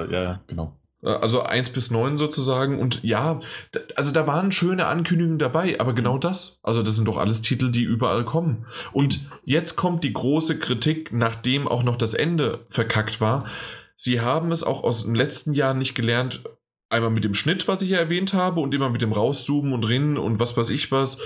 Äh, 0.05 0.13
ja, 0.13 0.41
genau. 0.47 0.77
Äh, 1.05 1.11
also 1.11 1.43
1 1.43 1.71
bis 1.71 1.91
9 1.91 2.17
sozusagen. 2.17 2.79
Und 2.79 3.03
ja, 3.03 3.41
also 3.95 4.13
da 4.13 4.27
waren 4.27 4.53
schöne 4.53 4.87
Ankündigungen 4.87 5.39
dabei, 5.39 5.79
aber 5.79 5.93
genau 5.93 6.19
das. 6.19 6.59
Also 6.63 6.83
das 6.83 6.97
sind 6.97 7.07
doch 7.07 7.19
alles 7.19 7.43
Titel, 7.43 7.71
die 7.71 7.83
überall 7.83 8.25
kommen. 8.25 8.67
Und 8.93 9.21
jetzt 9.45 9.77
kommt 9.77 10.05
die 10.05 10.13
große 10.13 10.59
Kritik, 10.59 11.13
nachdem 11.13 11.69
auch 11.69 11.83
noch 11.83 11.97
das 11.97 12.15
Ende 12.15 12.67
verkackt 12.71 13.21
war. 13.21 13.47
Sie 13.97 14.21
haben 14.21 14.51
es 14.51 14.65
auch 14.65 14.83
aus 14.83 15.05
dem 15.05 15.15
letzten 15.15 15.55
Jahr 15.55 15.75
nicht 15.75 15.95
gelernt, 15.95 16.43
einmal 16.91 17.11
mit 17.11 17.25
dem 17.25 17.35
Schnitt, 17.35 17.69
was 17.69 17.83
ich 17.83 17.91
ja 17.91 17.99
erwähnt 17.99 18.35
habe, 18.35 18.61
und 18.61 18.75
immer 18.75 18.91
mit 18.91 19.03
dem 19.03 19.13
Rauszoomen 19.13 19.73
und 19.73 19.85
Rinnen 19.85 20.19
und 20.19 20.41
was 20.41 20.57
weiß 20.57 20.71
ich 20.71 20.91
was, 20.91 21.21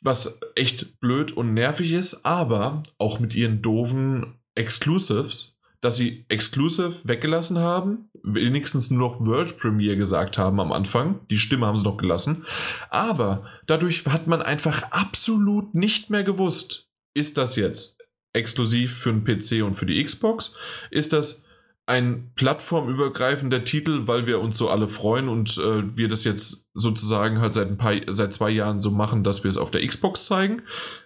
was 0.00 0.40
echt 0.54 0.98
blöd 1.00 1.32
und 1.32 1.54
nervig 1.54 1.92
ist, 1.92 2.24
aber 2.24 2.82
auch 2.98 3.20
mit 3.20 3.34
ihren 3.34 3.62
doofen 3.62 4.40
Exclusives, 4.54 5.59
dass 5.80 5.96
sie 5.96 6.24
Exclusive 6.28 6.96
weggelassen 7.04 7.58
haben, 7.58 8.10
wenigstens 8.22 8.90
nur 8.90 9.10
noch 9.10 9.20
World 9.20 9.58
Premiere 9.58 9.96
gesagt 9.96 10.36
haben 10.38 10.60
am 10.60 10.72
Anfang. 10.72 11.20
Die 11.30 11.38
Stimme 11.38 11.66
haben 11.66 11.78
sie 11.78 11.84
noch 11.84 11.96
gelassen. 11.96 12.44
Aber 12.90 13.46
dadurch 13.66 14.04
hat 14.06 14.26
man 14.26 14.42
einfach 14.42 14.90
absolut 14.90 15.74
nicht 15.74 16.10
mehr 16.10 16.24
gewusst, 16.24 16.88
ist 17.14 17.38
das 17.38 17.56
jetzt 17.56 17.98
exklusiv 18.32 18.98
für 18.98 19.12
den 19.12 19.24
PC 19.24 19.64
und 19.64 19.76
für 19.76 19.86
die 19.86 20.02
Xbox? 20.02 20.56
Ist 20.90 21.12
das 21.12 21.44
ein 21.86 22.30
plattformübergreifender 22.36 23.64
Titel, 23.64 24.06
weil 24.06 24.26
wir 24.26 24.40
uns 24.40 24.56
so 24.56 24.68
alle 24.68 24.86
freuen 24.86 25.28
und 25.28 25.58
äh, 25.58 25.96
wir 25.96 26.08
das 26.08 26.22
jetzt 26.22 26.68
sozusagen 26.72 27.40
halt 27.40 27.52
seit 27.54 27.66
ein 27.66 27.78
paar, 27.78 27.94
seit 28.06 28.32
zwei 28.32 28.50
Jahren 28.50 28.78
so 28.78 28.92
machen, 28.92 29.24
dass 29.24 29.42
wir 29.42 29.48
es 29.48 29.56
auf 29.56 29.72
der 29.72 29.84
Xbox 29.84 30.26
zeigen. 30.26 30.62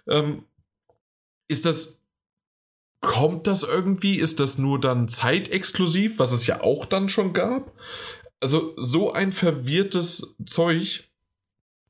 Ähm, 0.07 0.43
ist 1.47 1.65
das 1.65 2.04
Kommt 3.05 3.45
das 3.45 3.63
irgendwie? 3.63 4.17
Ist 4.17 4.39
das 4.39 4.57
nur 4.57 4.81
dann 4.81 5.07
zeitexklusiv, 5.07 6.17
was 6.17 6.31
es 6.31 6.47
ja 6.47 6.61
auch 6.61 6.85
dann 6.85 7.07
schon 7.07 7.33
gab? 7.33 7.71
Also 8.39 8.73
so 8.77 9.13
ein 9.13 9.31
verwirrtes 9.31 10.35
Zeug, 10.45 11.03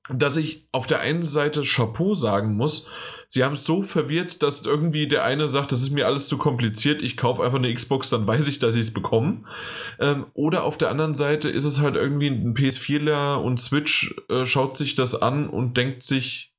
dass 0.10 0.36
ich 0.36 0.68
auf 0.74 0.88
der 0.88 1.00
einen 1.00 1.24
Seite 1.24 1.64
Chapeau 1.64 2.16
sagen 2.16 2.56
muss, 2.56 2.90
sie 3.30 3.44
haben 3.46 3.54
es 3.54 3.66
so 3.66 3.84
verwirrt, 3.84 4.44
dass 4.44 4.66
irgendwie 4.66 5.08
der 5.08 5.24
eine 5.24 5.48
sagt, 5.48 5.72
das 5.72 5.82
ist 5.82 5.92
mir 5.92 6.06
alles 6.06 6.28
zu 6.28 6.38
kompliziert, 6.38 7.02
ich 7.02 7.16
kaufe 7.16 7.44
einfach 7.44 7.58
eine 7.58 7.74
Xbox, 7.74 8.10
dann 8.10 8.28
weiß 8.28 8.48
ich, 8.50 8.60
dass 8.60 8.76
ich 8.76 8.82
es 8.82 8.94
bekomme. 8.94 9.44
Ähm, 10.00 10.26
oder 10.34 10.64
auf 10.66 10.78
der 10.78 10.90
anderen 10.92 11.14
Seite 11.14 11.50
ist 11.50 11.66
es 11.66 11.80
halt 11.80 11.96
irgendwie 11.96 12.28
ein 12.28 12.54
PS4ler 12.54 13.38
und 13.38 13.60
Switch 13.60 14.16
äh, 14.30 14.46
schaut 14.46 14.76
sich 14.76 14.96
das 14.96 15.22
an 15.22 15.50
und 15.50 15.78
denkt 15.78 16.04
sich, 16.04 16.55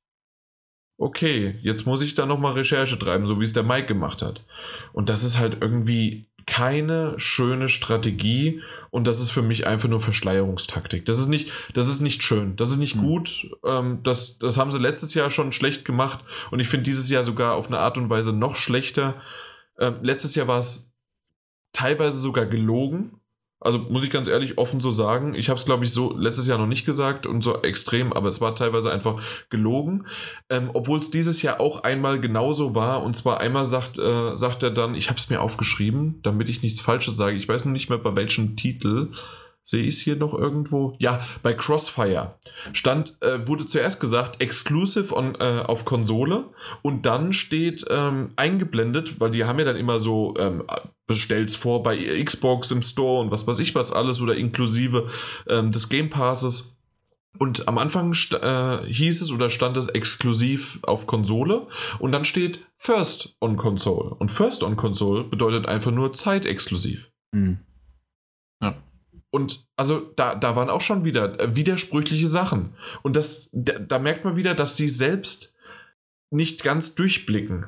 okay, 0.99 1.59
jetzt 1.63 1.87
muss 1.87 2.03
ich 2.03 2.15
da 2.15 2.27
nochmal 2.27 2.55
Recherche 2.55 2.99
treiben, 2.99 3.27
so 3.27 3.41
wie 3.41 3.45
es 3.45 3.53
der 3.53 3.63
Mike 3.63 3.87
gemacht 3.87 4.23
hat. 4.23 4.45
Und 4.93 5.09
das 5.09 5.25
ist 5.25 5.39
halt 5.39 5.59
irgendwie 5.61 6.27
keine 6.47 7.19
schöne 7.19 7.69
Strategie 7.69 8.63
und 8.91 9.05
das 9.05 9.21
ist 9.21 9.31
für 9.31 9.43
mich 9.43 9.67
einfach 9.67 9.89
nur 9.89 10.01
Verschleierungstaktik. 10.01 11.05
Das 11.05 11.19
ist 11.19 11.27
nicht, 11.27 11.51
das 11.75 11.89
ist 11.89 12.01
nicht 12.01 12.23
schön, 12.23 12.55
das 12.55 12.71
ist 12.71 12.79
nicht 12.79 12.95
hm. 12.95 13.03
gut. 13.03 13.51
Ähm, 13.65 14.01
das, 14.05 14.39
das 14.39 14.57
haben 14.57 14.71
sie 14.71 14.79
letztes 14.79 15.13
Jahr 15.15 15.31
schon 15.31 15.53
schlecht 15.53 15.85
gemacht 15.85 16.25
und 16.51 16.61
ich 16.61 16.69
finde 16.69 16.85
dieses 16.85 17.11
Jahr 17.11 17.25
sogar 17.25 17.55
auf 17.55 17.67
eine 17.67 17.79
Art 17.79 17.99
und 17.99 18.11
Weise 18.11 18.33
noch 18.33 18.55
schlechter. 18.55 19.21
Ähm, 19.79 19.97
letztes 20.03 20.37
Jahr 20.37 20.47
war 20.47 20.59
es 20.59 20.95
teilweise 21.73 22.19
sogar 22.19 22.47
gelogen. 22.47 23.21
Also 23.67 23.81
muss 23.91 24.05
ich 24.05 24.11
ganz 24.11 24.29
ehrlich 24.29 24.57
offen 24.57 24.81
so 24.81 24.91
sagen, 24.91 25.35
ich 25.35 25.49
habe 25.49 25.59
es 25.59 25.67
glaube 25.67 25.85
ich 25.85 25.93
so 25.93 26.17
letztes 26.17 26.47
Jahr 26.47 26.59
noch 26.59 26.67
nicht 26.67 26.87
gesagt 26.87 27.27
und 27.27 27.43
so 27.43 27.63
extrem, 27.63 28.13
aber 28.13 28.29
es 28.29 28.41
war 28.41 28.55
teilweise 28.55 28.91
einfach 28.91 29.21
gelogen, 29.51 30.07
ähm, 30.49 30.71
obwohl 30.73 30.99
es 30.99 31.11
dieses 31.11 31.43
Jahr 31.43 31.61
auch 31.61 31.83
einmal 31.83 32.21
genauso 32.21 32.75
war 32.75 33.03
und 33.03 33.15
zwar 33.15 33.41
einmal 33.41 33.67
sagt, 33.67 33.99
äh, 33.99 34.37
sagt 34.37 34.63
er 34.63 34.71
dann, 34.71 34.95
ich 34.95 35.09
habe 35.09 35.19
es 35.19 35.29
mir 35.29 35.43
aufgeschrieben, 35.43 36.21
damit 36.23 36.49
ich 36.49 36.63
nichts 36.63 36.81
Falsches 36.81 37.17
sage, 37.17 37.37
ich 37.37 37.49
weiß 37.49 37.65
nur 37.65 37.73
nicht 37.73 37.91
mehr 37.91 37.99
bei 37.99 38.17
welchem 38.17 38.57
Titel, 38.57 39.11
Sehe 39.69 39.83
ich 39.83 39.97
es 39.97 40.01
hier 40.01 40.15
noch 40.15 40.33
irgendwo? 40.33 40.95
Ja, 41.01 41.27
bei 41.43 41.53
Crossfire 41.53 42.39
stand, 42.73 43.21
äh, 43.21 43.49
wurde 43.49 43.67
zuerst 43.67 43.99
gesagt, 43.99 44.41
exclusive 44.41 45.13
on, 45.13 45.35
äh, 45.41 45.65
auf 45.67 45.85
Konsole 45.85 46.51
und 46.83 47.05
dann 47.05 47.33
steht 47.33 47.85
ähm, 47.91 48.29
eingeblendet, 48.37 49.19
weil 49.19 49.33
die 49.33 49.45
haben 49.45 49.59
ja 49.59 49.65
dann 49.65 49.75
immer 49.75 49.99
so, 49.99 50.35
ähm, 50.39 50.63
bestellt's 51.09 51.57
vor 51.57 51.83
bei 51.83 51.97
Xbox 52.23 52.71
im 52.71 52.83
Store 52.83 53.23
und 53.23 53.33
was 53.33 53.49
weiß 53.49 53.59
ich 53.59 53.75
was 53.75 53.91
alles 53.91 54.21
oder 54.21 54.37
inklusive 54.37 55.11
ähm, 55.49 55.73
des 55.73 55.89
Game 55.89 56.11
Passes. 56.11 56.79
Und 57.37 57.67
am 57.67 57.77
Anfang 57.77 58.13
äh, 58.13 58.87
hieß 58.87 59.21
es 59.21 59.33
oder 59.33 59.51
stand 59.51 59.77
es 59.77 59.89
exklusiv 59.89 60.79
auf 60.83 61.09
Konsole 61.09 61.67
und 61.99 62.13
dann 62.13 62.25
steht 62.25 62.65
First 62.77 63.35
on 63.41 63.57
Console. 63.57 64.15
Und 64.15 64.31
First 64.31 64.63
on 64.63 64.77
Console 64.77 65.25
bedeutet 65.25 65.67
einfach 65.67 65.91
nur 65.91 66.13
zeitexklusiv. 66.13 67.11
Mhm. 67.33 67.66
Und 69.37 69.69
also 69.77 70.01
da, 70.17 70.35
da 70.35 70.57
waren 70.57 70.71
auch 70.71 70.81
schon 70.81 71.05
wieder 71.05 71.39
äh, 71.39 71.55
widersprüchliche 71.55 72.27
Sachen. 72.27 72.71
Und 73.03 73.17
das, 73.17 73.51
da, 73.53 73.79
da 73.79 73.99
merkt 73.99 74.25
man 74.25 74.35
wieder, 74.35 74.55
dass 74.55 74.79
sie 74.79 74.89
selbst 74.89 75.55
nicht 76.31 76.63
ganz 76.63 76.95
durchblicken. 76.95 77.67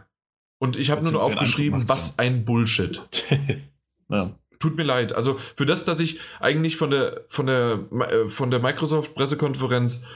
Und 0.59 0.79
ich 0.79 0.91
habe 0.91 1.03
nur 1.03 1.13
noch 1.13 1.21
aufgeschrieben, 1.21 1.87
was 1.87 2.19
ein 2.19 2.47
Bullshit. 2.47 3.03
ja. 4.09 4.35
Tut 4.59 4.79
mir 4.79 4.83
leid. 4.83 5.13
Also 5.13 5.39
für 5.57 5.67
das, 5.67 5.85
dass 5.85 6.01
ich 6.01 6.21
eigentlich 6.41 6.79
von 6.79 6.89
der, 6.89 7.27
von 7.29 7.45
der, 7.45 7.81
äh, 8.01 8.31
von 8.31 8.51
der 8.51 8.61
Microsoft-Pressekonferenz 8.61 10.07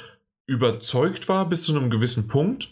überzeugt 0.47 1.29
war 1.29 1.47
bis 1.51 1.65
zu 1.65 1.77
einem 1.77 1.91
gewissen 1.91 2.29
Punkt, 2.29 2.71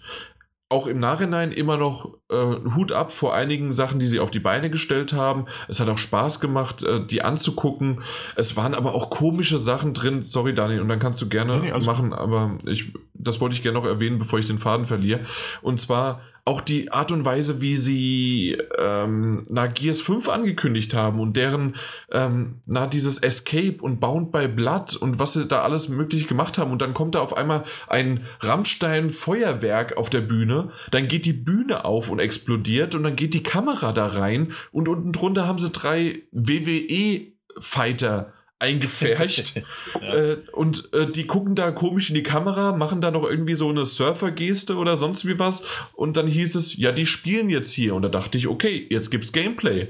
auch 0.70 0.86
im 0.86 1.00
Nachhinein 1.00 1.50
immer 1.50 1.76
noch 1.76 2.14
äh, 2.30 2.36
Hut 2.76 2.92
ab 2.92 3.12
vor 3.12 3.34
einigen 3.34 3.72
Sachen, 3.72 3.98
die 3.98 4.06
sie 4.06 4.20
auf 4.20 4.30
die 4.30 4.38
Beine 4.38 4.70
gestellt 4.70 5.12
haben. 5.12 5.46
Es 5.66 5.80
hat 5.80 5.88
auch 5.88 5.98
Spaß 5.98 6.38
gemacht, 6.38 6.84
äh, 6.84 7.04
die 7.04 7.22
anzugucken. 7.22 8.02
Es 8.36 8.56
waren 8.56 8.74
aber 8.74 8.94
auch 8.94 9.10
komische 9.10 9.58
Sachen 9.58 9.94
drin. 9.94 10.22
Sorry, 10.22 10.54
Daniel, 10.54 10.80
und 10.80 10.88
dann 10.88 11.00
kannst 11.00 11.20
du 11.20 11.28
gerne 11.28 11.58
nee, 11.58 11.72
nee, 11.72 11.84
machen, 11.84 12.12
aber 12.12 12.56
ich, 12.66 12.92
das 13.14 13.40
wollte 13.40 13.56
ich 13.56 13.64
gerne 13.64 13.80
noch 13.80 13.86
erwähnen, 13.86 14.20
bevor 14.20 14.38
ich 14.38 14.46
den 14.46 14.58
Faden 14.58 14.86
verliere. 14.86 15.20
Und 15.60 15.80
zwar 15.80 16.20
auch 16.44 16.60
die 16.60 16.92
Art 16.92 17.12
und 17.12 17.24
Weise, 17.24 17.60
wie 17.60 17.76
sie 17.76 18.58
ähm, 18.78 19.46
na, 19.48 19.66
Gears 19.66 20.00
5 20.00 20.28
angekündigt 20.28 20.94
haben 20.94 21.20
und 21.20 21.36
deren 21.36 21.76
ähm, 22.10 22.56
na, 22.66 22.86
dieses 22.86 23.18
Escape 23.18 23.76
und 23.80 24.00
Bound 24.00 24.32
by 24.32 24.48
Blood 24.48 24.96
und 24.96 25.18
was 25.18 25.34
sie 25.34 25.46
da 25.46 25.62
alles 25.62 25.88
möglich 25.88 26.28
gemacht 26.28 26.58
haben. 26.58 26.72
Und 26.72 26.82
dann 26.82 26.94
kommt 26.94 27.14
da 27.14 27.20
auf 27.20 27.36
einmal 27.36 27.64
ein 27.86 28.24
Rammstein-Feuerwerk 28.40 29.96
auf 29.96 30.10
der 30.10 30.22
Bühne, 30.22 30.70
dann 30.90 31.08
geht 31.08 31.26
die 31.26 31.32
Bühne 31.32 31.84
auf 31.84 32.10
und 32.10 32.18
explodiert 32.18 32.94
und 32.94 33.02
dann 33.02 33.16
geht 33.16 33.34
die 33.34 33.42
Kamera 33.42 33.92
da 33.92 34.06
rein 34.06 34.52
und 34.72 34.88
unten 34.88 35.12
drunter 35.12 35.46
haben 35.46 35.58
sie 35.58 35.70
drei 35.70 36.22
WWE-Fighter 36.32 38.32
eingefärcht. 38.60 39.62
ja. 40.00 40.14
äh, 40.14 40.36
und 40.52 40.92
äh, 40.92 41.10
die 41.10 41.26
gucken 41.26 41.54
da 41.54 41.72
komisch 41.72 42.10
in 42.10 42.14
die 42.14 42.22
Kamera, 42.22 42.76
machen 42.76 43.00
da 43.00 43.10
noch 43.10 43.24
irgendwie 43.24 43.54
so 43.54 43.68
eine 43.68 43.86
Surfer-Geste 43.86 44.76
oder 44.76 44.96
sonst 44.96 45.26
wie 45.26 45.38
was. 45.38 45.66
Und 45.94 46.16
dann 46.16 46.28
hieß 46.28 46.54
es, 46.54 46.76
ja, 46.76 46.92
die 46.92 47.06
spielen 47.06 47.50
jetzt 47.50 47.72
hier. 47.72 47.94
Und 47.94 48.02
da 48.02 48.08
dachte 48.08 48.38
ich, 48.38 48.46
okay, 48.46 48.86
jetzt 48.90 49.10
gibt's 49.10 49.32
Gameplay. 49.32 49.88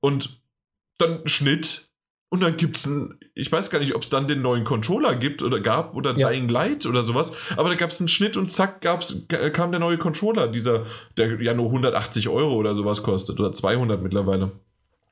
Und 0.00 0.40
dann 0.98 1.26
Schnitt. 1.28 1.88
Und 2.28 2.42
dann 2.42 2.56
gibt's 2.56 2.86
ein, 2.86 3.20
ich 3.34 3.52
weiß 3.52 3.70
gar 3.70 3.78
nicht, 3.78 3.94
ob 3.94 4.02
es 4.02 4.10
dann 4.10 4.26
den 4.26 4.42
neuen 4.42 4.64
Controller 4.64 5.14
gibt 5.14 5.42
oder 5.42 5.60
gab 5.60 5.94
oder 5.94 6.18
ja. 6.18 6.28
Dying 6.28 6.48
Light 6.48 6.84
oder 6.84 7.04
sowas. 7.04 7.32
Aber 7.56 7.68
da 7.68 7.76
gab 7.76 7.90
es 7.90 8.00
einen 8.00 8.08
Schnitt 8.08 8.36
und 8.36 8.50
zack, 8.50 8.80
gab's, 8.80 9.26
kam 9.52 9.70
der 9.70 9.78
neue 9.78 9.96
Controller, 9.96 10.48
dieser, 10.48 10.86
der 11.16 11.40
ja 11.40 11.54
nur 11.54 11.66
180 11.66 12.28
Euro 12.28 12.54
oder 12.54 12.74
sowas 12.74 13.04
kostet 13.04 13.38
oder 13.38 13.52
200 13.52 14.02
mittlerweile. 14.02 14.52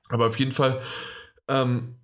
Aber 0.09 0.27
auf 0.27 0.39
jeden 0.39 0.53
Fall, 0.53 0.81
ähm, 1.49 1.95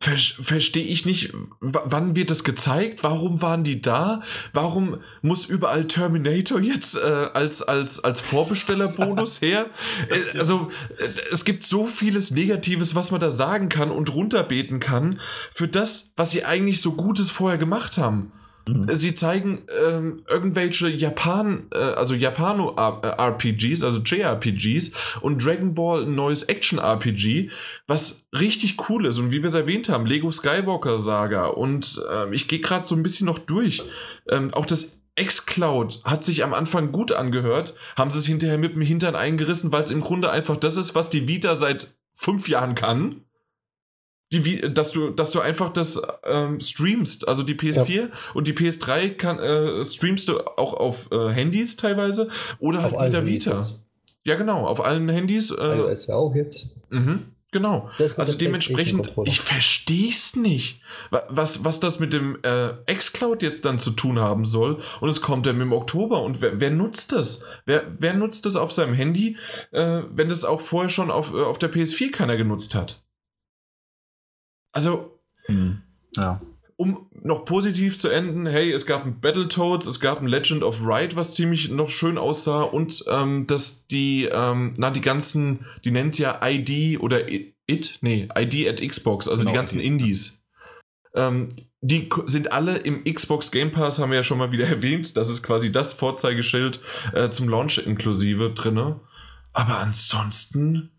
Ver 0.00 0.16
verstehe 0.16 0.84
ich 0.84 1.06
nicht, 1.06 1.32
wann 1.60 2.14
wird 2.14 2.30
das 2.30 2.44
gezeigt? 2.44 3.02
Warum 3.02 3.42
waren 3.42 3.64
die 3.64 3.82
da? 3.82 4.22
Warum 4.52 4.98
muss 5.22 5.46
überall 5.46 5.86
Terminator 5.88 6.60
jetzt 6.60 6.96
äh, 6.96 7.00
als, 7.00 7.62
als, 7.62 8.02
als 8.04 8.20
Vorbestellerbonus 8.20 9.40
her? 9.42 9.66
Äh, 10.08 10.38
also, 10.38 10.70
äh, 10.98 11.08
es 11.32 11.44
gibt 11.44 11.64
so 11.64 11.86
vieles 11.86 12.30
Negatives, 12.30 12.94
was 12.94 13.10
man 13.10 13.20
da 13.20 13.30
sagen 13.30 13.68
kann 13.68 13.90
und 13.90 14.14
runterbeten 14.14 14.78
kann 14.78 15.20
für 15.52 15.66
das, 15.66 16.12
was 16.16 16.30
sie 16.30 16.44
eigentlich 16.44 16.80
so 16.80 16.92
Gutes 16.92 17.32
vorher 17.32 17.58
gemacht 17.58 17.98
haben. 17.98 18.32
Mhm. 18.68 18.94
Sie 18.94 19.14
zeigen 19.14 19.62
ähm, 19.86 20.22
irgendwelche 20.28 20.88
Japan, 20.88 21.66
äh, 21.72 21.78
also 21.78 22.14
Japano-RPGs, 22.14 23.82
also 23.82 23.98
JRPGs 23.98 24.92
und 25.20 25.44
Dragon 25.44 25.74
Ball 25.74 26.06
neues 26.06 26.44
Action-RPG, 26.44 27.50
was 27.86 28.28
richtig 28.38 28.76
cool 28.88 29.06
ist. 29.06 29.18
Und 29.18 29.30
wie 29.30 29.42
wir 29.42 29.48
es 29.48 29.54
erwähnt 29.54 29.88
haben, 29.88 30.06
Lego 30.06 30.30
Skywalker 30.30 30.98
Saga. 30.98 31.46
Und 31.46 32.00
äh, 32.10 32.34
ich 32.34 32.48
gehe 32.48 32.60
gerade 32.60 32.86
so 32.86 32.94
ein 32.94 33.02
bisschen 33.02 33.26
noch 33.26 33.38
durch. 33.38 33.82
Ähm, 34.28 34.52
auch 34.52 34.66
das 34.66 35.02
X-Cloud 35.16 36.02
hat 36.04 36.24
sich 36.24 36.44
am 36.44 36.54
Anfang 36.54 36.92
gut 36.92 37.12
angehört, 37.12 37.74
haben 37.96 38.10
sie 38.10 38.20
es 38.20 38.26
hinterher 38.26 38.58
mit 38.58 38.74
dem 38.74 38.82
Hintern 38.82 39.16
eingerissen, 39.16 39.72
weil 39.72 39.82
es 39.82 39.90
im 39.90 40.00
Grunde 40.00 40.30
einfach 40.30 40.56
das 40.56 40.76
ist, 40.76 40.94
was 40.94 41.10
die 41.10 41.26
Vita 41.26 41.54
seit 41.54 41.96
fünf 42.14 42.48
Jahren 42.48 42.74
kann 42.74 43.22
die, 44.32 44.72
dass 44.72 44.92
du, 44.92 45.10
dass 45.10 45.30
du 45.30 45.40
einfach 45.40 45.72
das 45.72 46.02
ähm, 46.24 46.60
streamst, 46.60 47.26
also 47.26 47.42
die 47.42 47.54
PS4 47.54 47.90
ja. 47.90 48.08
und 48.34 48.46
die 48.46 48.52
PS3 48.52 49.10
kann, 49.10 49.38
äh, 49.38 49.84
streamst 49.84 50.28
du 50.28 50.38
auch 50.40 50.74
auf 50.74 51.10
äh, 51.10 51.30
Handys 51.30 51.76
teilweise 51.76 52.28
oder 52.58 52.82
halt 52.82 52.94
auf 52.94 53.02
mit 53.02 53.12
der 53.12 53.26
Vita. 53.26 53.52
Handys. 53.52 53.74
Ja, 54.24 54.34
genau, 54.34 54.66
auf 54.66 54.84
allen 54.84 55.08
Handys. 55.08 55.50
Äh, 55.50 55.78
iOS 55.78 56.06
ja 56.06 56.16
auch 56.16 56.34
jetzt. 56.34 56.76
Mhm. 56.90 57.32
Genau. 57.50 57.88
Also 58.18 58.36
dementsprechend, 58.36 59.10
ich 59.24 59.40
verstehe 59.40 60.10
es 60.10 60.36
nicht, 60.36 60.82
was, 61.30 61.64
was 61.64 61.80
das 61.80 61.98
mit 61.98 62.12
dem 62.12 62.36
äh, 62.42 62.74
xCloud 62.94 63.42
jetzt 63.42 63.64
dann 63.64 63.78
zu 63.78 63.92
tun 63.92 64.18
haben 64.18 64.44
soll. 64.44 64.82
Und 65.00 65.08
es 65.08 65.22
kommt 65.22 65.46
dann 65.46 65.58
im 65.58 65.72
Oktober. 65.72 66.22
Und 66.22 66.42
wer, 66.42 66.60
wer 66.60 66.70
nutzt 66.70 67.12
das? 67.12 67.46
Wer, 67.64 67.84
wer 67.98 68.12
nutzt 68.12 68.44
das 68.44 68.56
auf 68.56 68.72
seinem 68.72 68.92
Handy, 68.92 69.38
äh, 69.70 70.02
wenn 70.12 70.28
das 70.28 70.44
auch 70.44 70.60
vorher 70.60 70.90
schon 70.90 71.10
auf, 71.10 71.32
äh, 71.32 71.42
auf 71.42 71.58
der 71.58 71.72
PS4 71.72 72.12
keiner 72.12 72.36
genutzt 72.36 72.74
hat? 72.74 73.02
Also, 74.78 75.18
hm. 75.46 75.82
ja 76.16 76.40
um 76.78 77.08
noch 77.24 77.44
positiv 77.44 77.98
zu 77.98 78.08
enden, 78.08 78.46
hey, 78.46 78.70
es 78.70 78.86
gab 78.86 79.04
ein 79.04 79.20
Battletoads, 79.20 79.84
es 79.86 79.98
gab 79.98 80.20
ein 80.20 80.28
Legend 80.28 80.62
of 80.62 80.80
Ride, 80.86 81.16
was 81.16 81.34
ziemlich 81.34 81.70
noch 81.70 81.90
schön 81.90 82.16
aussah 82.16 82.62
und 82.62 83.04
ähm, 83.08 83.48
dass 83.48 83.88
die, 83.88 84.28
ähm, 84.30 84.74
na, 84.76 84.90
die 84.90 85.00
ganzen, 85.00 85.66
die 85.84 85.90
nennt 85.90 86.12
es 86.12 86.18
ja 86.18 86.40
ID 86.40 87.00
oder 87.00 87.28
It, 87.66 87.98
nee, 88.00 88.28
ID 88.34 88.68
at 88.68 88.80
Xbox, 88.80 89.26
also 89.26 89.42
genau, 89.42 89.50
die 89.50 89.56
ganzen 89.56 89.80
ID. 89.80 89.86
Indies. 89.86 90.44
Ähm, 91.14 91.48
die 91.80 92.08
sind 92.26 92.52
alle 92.52 92.78
im 92.78 93.02
Xbox 93.02 93.50
Game 93.50 93.72
Pass, 93.72 93.98
haben 93.98 94.10
wir 94.10 94.18
ja 94.18 94.24
schon 94.24 94.38
mal 94.38 94.52
wieder 94.52 94.66
erwähnt. 94.68 95.16
Das 95.16 95.28
ist 95.30 95.42
quasi 95.42 95.72
das 95.72 95.94
Vorzeigeschild 95.94 96.80
äh, 97.12 97.28
zum 97.28 97.48
Launch 97.48 97.78
inklusive 97.78 98.50
drinne. 98.50 99.00
Aber 99.52 99.78
ansonsten, 99.78 100.90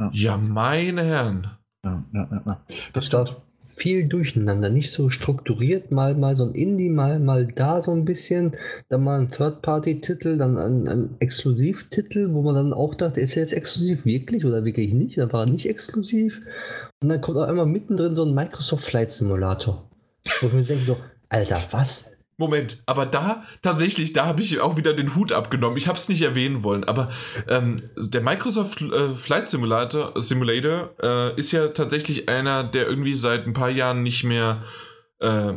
ja, 0.00 0.10
ja 0.12 0.36
meine 0.36 1.04
Herren. 1.04 1.58
Ja, 1.84 2.04
ja, 2.12 2.42
ja. 2.46 2.60
Das 2.92 3.06
stimmt 3.06 3.36
viel 3.62 4.08
durcheinander, 4.08 4.68
nicht 4.68 4.90
so 4.90 5.08
strukturiert, 5.08 5.92
mal, 5.92 6.14
mal 6.14 6.36
so 6.36 6.44
ein 6.44 6.54
Indie, 6.54 6.88
mal, 6.88 7.18
mal 7.20 7.46
da 7.46 7.80
so 7.80 7.92
ein 7.92 8.04
bisschen, 8.04 8.56
dann 8.88 9.04
mal 9.04 9.20
ein 9.20 9.30
Third-Party-Titel, 9.30 10.36
dann 10.36 10.58
ein, 10.58 10.88
ein 10.88 11.10
Exklusivtitel, 11.20 12.32
wo 12.32 12.42
man 12.42 12.56
dann 12.56 12.72
auch 12.72 12.94
dachte, 12.94 13.20
ist 13.20 13.36
er 13.36 13.42
jetzt 13.42 13.52
exklusiv 13.52 14.04
wirklich 14.04 14.44
oder 14.44 14.64
wirklich 14.64 14.92
nicht? 14.92 15.18
Dann 15.18 15.32
war 15.32 15.44
er 15.44 15.50
nicht 15.50 15.68
exklusiv. 15.68 16.42
Und 17.00 17.08
dann 17.08 17.20
kommt 17.20 17.38
auch 17.38 17.48
einmal 17.48 17.66
mittendrin 17.66 18.14
so 18.14 18.24
ein 18.24 18.34
Microsoft 18.34 18.84
Flight 18.84 19.12
Simulator. 19.12 19.88
Wo 20.40 20.48
ich 20.48 20.52
mir 20.52 20.64
denke 20.64 20.84
so, 20.84 20.96
Alter, 21.28 21.58
was? 21.70 22.11
Moment, 22.42 22.82
aber 22.86 23.06
da 23.06 23.44
tatsächlich, 23.62 24.12
da 24.12 24.26
habe 24.26 24.42
ich 24.42 24.58
auch 24.58 24.76
wieder 24.76 24.94
den 24.94 25.14
Hut 25.14 25.30
abgenommen. 25.30 25.76
Ich 25.76 25.86
habe 25.86 25.96
es 25.96 26.08
nicht 26.08 26.22
erwähnen 26.22 26.64
wollen, 26.64 26.82
aber 26.82 27.12
ähm, 27.46 27.76
der 27.96 28.20
Microsoft 28.20 28.82
äh, 28.82 29.14
Flight 29.14 29.48
Simulator, 29.48 30.12
Simulator 30.16 30.90
äh, 31.00 31.36
ist 31.36 31.52
ja 31.52 31.68
tatsächlich 31.68 32.28
einer, 32.28 32.64
der 32.64 32.88
irgendwie 32.88 33.14
seit 33.14 33.46
ein 33.46 33.52
paar 33.52 33.70
Jahren 33.70 34.02
nicht 34.02 34.24
mehr 34.24 34.64
äh, 35.20 35.52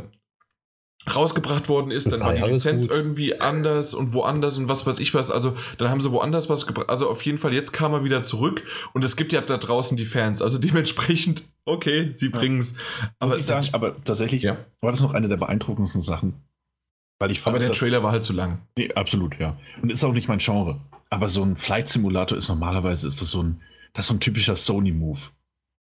rausgebracht 1.12 1.68
worden 1.68 1.90
ist. 1.90 2.12
Dann 2.12 2.20
war 2.20 2.34
die 2.34 2.42
Lizenz 2.42 2.86
irgendwie 2.86 3.40
anders 3.40 3.92
und 3.92 4.12
woanders 4.12 4.56
und 4.56 4.68
was 4.68 4.86
weiß 4.86 5.00
ich 5.00 5.12
was. 5.12 5.32
Also 5.32 5.56
dann 5.78 5.88
haben 5.88 6.00
sie 6.00 6.12
woanders 6.12 6.48
was 6.48 6.68
gebracht. 6.68 6.88
Also 6.88 7.10
auf 7.10 7.22
jeden 7.22 7.38
Fall, 7.38 7.52
jetzt 7.52 7.72
kam 7.72 7.94
er 7.94 8.04
wieder 8.04 8.22
zurück 8.22 8.62
und 8.92 9.04
es 9.04 9.16
gibt 9.16 9.32
ja 9.32 9.40
da 9.40 9.56
draußen 9.56 9.96
die 9.96 10.04
Fans. 10.06 10.40
Also 10.40 10.58
dementsprechend, 10.58 11.42
okay, 11.64 12.12
sie 12.12 12.28
bringen 12.28 12.60
es. 12.60 12.76
Aber, 13.18 13.30
Muss 13.30 13.40
ich 13.40 13.46
sagen, 13.46 13.66
aber 13.72 14.02
tatsächlich 14.04 14.42
ja. 14.42 14.56
war 14.80 14.92
das 14.92 15.00
noch 15.00 15.14
eine 15.14 15.26
der 15.26 15.36
beeindruckendsten 15.36 16.02
Sachen 16.02 16.46
weil 17.18 17.30
ich 17.30 17.40
fand, 17.40 17.56
Aber 17.56 17.64
der 17.64 17.72
Trailer 17.72 18.02
war 18.02 18.12
halt 18.12 18.24
zu 18.24 18.32
lang. 18.32 18.60
Nee, 18.76 18.92
absolut, 18.92 19.38
ja. 19.38 19.56
Und 19.82 19.90
ist 19.90 20.04
auch 20.04 20.12
nicht 20.12 20.28
mein 20.28 20.38
Genre. 20.38 20.80
Aber 21.08 21.28
so 21.28 21.42
ein 21.42 21.56
Flight 21.56 21.88
Simulator 21.88 22.36
ist 22.36 22.48
normalerweise 22.48 23.06
ist 23.06 23.22
das 23.22 23.30
so 23.30 23.42
ein, 23.42 23.60
das 23.92 24.04
ist 24.04 24.08
so 24.08 24.14
ein 24.14 24.20
typischer 24.20 24.56
Sony-Move. 24.56 25.20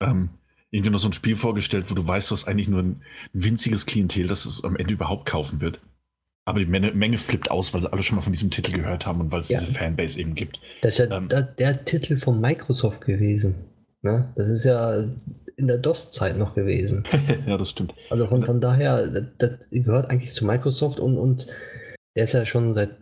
Ähm, 0.00 0.30
irgendwie 0.70 0.90
noch 0.90 1.00
so 1.00 1.08
ein 1.08 1.12
Spiel 1.12 1.36
vorgestellt, 1.36 1.90
wo 1.90 1.94
du 1.94 2.06
weißt, 2.06 2.30
du 2.30 2.34
hast 2.34 2.48
eigentlich 2.48 2.68
nur 2.68 2.82
ein 2.82 3.02
winziges 3.32 3.86
Klientel, 3.86 4.26
das 4.26 4.44
es 4.44 4.64
am 4.64 4.76
Ende 4.76 4.92
überhaupt 4.92 5.26
kaufen 5.26 5.60
wird. 5.60 5.80
Aber 6.44 6.58
die 6.58 6.66
Menge, 6.66 6.92
Menge 6.92 7.18
flippt 7.18 7.50
aus, 7.50 7.74
weil 7.74 7.82
sie 7.82 7.92
alle 7.92 8.02
schon 8.02 8.16
mal 8.16 8.22
von 8.22 8.32
diesem 8.32 8.50
Titel 8.50 8.72
gehört 8.72 9.06
haben 9.06 9.20
und 9.20 9.30
weil 9.30 9.40
es 9.40 9.50
ja. 9.50 9.60
diese 9.60 9.72
Fanbase 9.72 10.18
eben 10.18 10.34
gibt. 10.34 10.58
Das 10.82 10.98
ist 10.98 11.10
ja 11.10 11.16
ähm, 11.16 11.28
der, 11.28 11.42
der, 11.42 11.84
Titel 11.84 12.16
von 12.16 12.40
Microsoft 12.40 13.02
gewesen. 13.02 13.54
Ne? 14.02 14.32
Das 14.36 14.48
ist 14.48 14.64
ja 14.64 15.04
in 15.60 15.66
der 15.66 15.78
DOS-Zeit 15.78 16.38
noch 16.38 16.54
gewesen. 16.54 17.04
ja, 17.46 17.56
das 17.56 17.70
stimmt. 17.70 17.94
Also 18.08 18.26
von, 18.26 18.42
von 18.42 18.60
daher, 18.60 19.06
das, 19.06 19.24
das, 19.38 19.50
gehört 19.70 20.10
eigentlich 20.10 20.32
zu 20.32 20.44
Microsoft 20.44 20.98
und, 20.98 21.18
und 21.18 21.46
der 22.16 22.24
ist 22.24 22.32
ja 22.32 22.44
schon 22.46 22.74
seit 22.74 22.96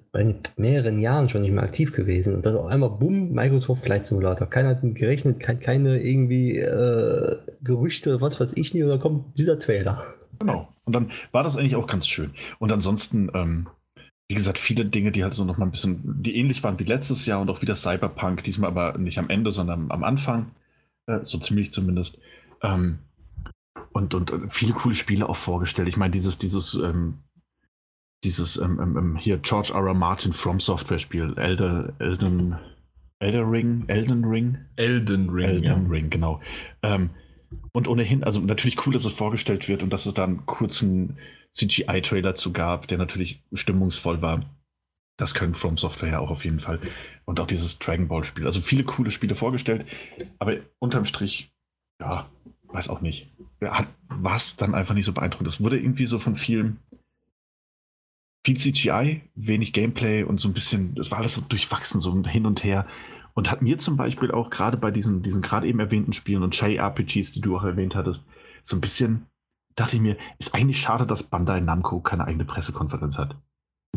mehreren 0.56 0.98
Jahren 0.98 1.28
schon 1.28 1.42
nicht 1.42 1.52
mehr 1.52 1.62
aktiv 1.62 1.92
gewesen. 1.92 2.34
Und 2.34 2.44
dann 2.44 2.56
auf 2.56 2.66
einmal, 2.66 2.90
bumm, 2.90 3.30
Microsoft 3.30 3.84
Flight 3.84 4.04
Simulator. 4.04 4.48
Keiner 4.48 4.70
hat 4.70 4.80
gerechnet, 4.82 5.40
keine 5.40 6.02
irgendwie 6.02 6.58
äh, 6.58 7.36
Gerüchte, 7.62 8.20
was 8.20 8.40
weiß 8.40 8.52
ich 8.56 8.74
nicht, 8.74 8.82
und 8.82 8.90
dann 8.90 9.00
kommt 9.00 9.38
dieser 9.38 9.58
Trailer. 9.58 10.02
Genau. 10.40 10.68
Und 10.84 10.92
dann 10.92 11.10
war 11.32 11.44
das 11.44 11.56
eigentlich 11.56 11.76
auch 11.76 11.86
ganz 11.86 12.08
schön. 12.08 12.32
Und 12.58 12.72
ansonsten, 12.72 13.30
ähm, 13.34 13.68
wie 14.28 14.34
gesagt, 14.34 14.58
viele 14.58 14.84
Dinge, 14.84 15.12
die 15.12 15.22
halt 15.22 15.34
so 15.34 15.44
noch 15.44 15.58
mal 15.58 15.66
ein 15.66 15.70
bisschen, 15.70 16.02
die 16.22 16.36
ähnlich 16.36 16.62
waren 16.64 16.78
wie 16.78 16.84
letztes 16.84 17.24
Jahr 17.26 17.40
und 17.40 17.50
auch 17.50 17.62
wieder 17.62 17.76
Cyberpunk, 17.76 18.42
diesmal 18.42 18.70
aber 18.70 18.98
nicht 18.98 19.18
am 19.18 19.30
Ende, 19.30 19.52
sondern 19.52 19.90
am 19.90 20.02
Anfang. 20.02 20.50
Äh, 21.08 21.20
so 21.24 21.38
ziemlich 21.38 21.72
zumindest. 21.72 22.18
Ähm, 22.62 22.98
und, 23.92 24.14
und, 24.14 24.30
und, 24.30 24.52
viele 24.52 24.72
coole 24.72 24.94
Spiele 24.94 25.28
auch 25.28 25.36
vorgestellt. 25.36 25.88
Ich 25.88 25.96
meine, 25.96 26.10
dieses, 26.10 26.38
dieses, 26.38 26.74
ähm, 26.74 27.18
dieses 28.24 28.56
ähm, 28.56 28.78
ähm, 28.80 28.96
ähm 28.96 29.16
hier 29.16 29.38
George 29.38 29.72
R. 29.74 29.86
R. 29.86 29.94
Martin 29.94 30.32
From 30.32 30.60
Software 30.60 30.98
Spiel, 30.98 31.34
Elder, 31.36 31.94
Elden, 31.98 32.58
Elder 33.20 33.50
Ring, 33.50 33.84
Elden 33.88 34.24
Ring? 34.24 34.58
Elden 34.76 35.30
Ring. 35.30 35.48
Elden 35.48 35.64
ja. 35.64 35.90
Ring, 35.90 36.10
genau. 36.10 36.40
Ähm, 36.82 37.10
und 37.72 37.88
ohnehin, 37.88 38.24
also 38.24 38.40
natürlich 38.40 38.86
cool, 38.86 38.92
dass 38.92 39.04
es 39.04 39.12
vorgestellt 39.12 39.68
wird 39.68 39.82
und 39.82 39.92
dass 39.92 40.06
es 40.06 40.14
da 40.14 40.24
einen 40.24 40.46
kurzen 40.46 41.16
CGI-Trailer 41.52 42.34
zu 42.34 42.52
gab, 42.52 42.88
der 42.88 42.98
natürlich 42.98 43.42
stimmungsvoll 43.52 44.22
war. 44.22 44.44
Das 45.16 45.34
können 45.34 45.54
From 45.54 45.78
Software 45.78 46.10
ja 46.10 46.18
auch 46.20 46.30
auf 46.30 46.44
jeden 46.44 46.60
Fall. 46.60 46.78
Und 47.24 47.40
auch 47.40 47.46
dieses 47.46 47.78
Dragon 47.78 48.06
Ball 48.06 48.22
Spiel. 48.22 48.46
Also 48.46 48.60
viele 48.60 48.84
coole 48.84 49.10
Spiele 49.10 49.34
vorgestellt, 49.34 49.84
aber 50.38 50.58
unterm 50.78 51.06
Strich, 51.06 51.50
ja, 52.00 52.28
weiß 52.68 52.88
auch 52.88 53.00
nicht. 53.00 53.30
Hat 53.60 53.88
was 54.08 54.56
dann 54.56 54.74
einfach 54.74 54.94
nicht 54.94 55.06
so 55.06 55.12
beeindruckend. 55.12 55.48
Es 55.48 55.62
wurde 55.62 55.78
irgendwie 55.78 56.06
so 56.06 56.18
von 56.18 56.36
vielen 56.36 56.78
viel 58.44 58.56
CGI, 58.56 59.22
wenig 59.34 59.72
Gameplay 59.72 60.22
und 60.22 60.40
so 60.40 60.48
ein 60.48 60.54
bisschen, 60.54 60.94
das 60.94 61.10
war 61.10 61.18
alles 61.18 61.34
so 61.34 61.40
durchwachsen, 61.42 62.00
so 62.00 62.22
hin 62.24 62.46
und 62.46 62.64
her. 62.64 62.86
Und 63.34 63.50
hat 63.50 63.62
mir 63.62 63.78
zum 63.78 63.96
Beispiel 63.96 64.30
auch 64.30 64.50
gerade 64.50 64.76
bei 64.76 64.90
diesen, 64.90 65.22
diesen 65.22 65.42
gerade 65.42 65.66
eben 65.66 65.80
erwähnten 65.80 66.12
Spielen 66.12 66.42
und 66.42 66.58
JRPGs, 66.58 67.32
die 67.32 67.40
du 67.40 67.56
auch 67.56 67.62
erwähnt 67.62 67.94
hattest, 67.94 68.24
so 68.62 68.76
ein 68.76 68.80
bisschen, 68.80 69.26
dachte 69.76 69.96
ich 69.96 70.02
mir, 70.02 70.16
ist 70.38 70.54
eigentlich 70.54 70.80
schade, 70.80 71.06
dass 71.06 71.22
Bandai 71.22 71.60
Namco 71.60 72.00
keine 72.00 72.26
eigene 72.26 72.44
Pressekonferenz 72.44 73.18
hat. 73.18 73.36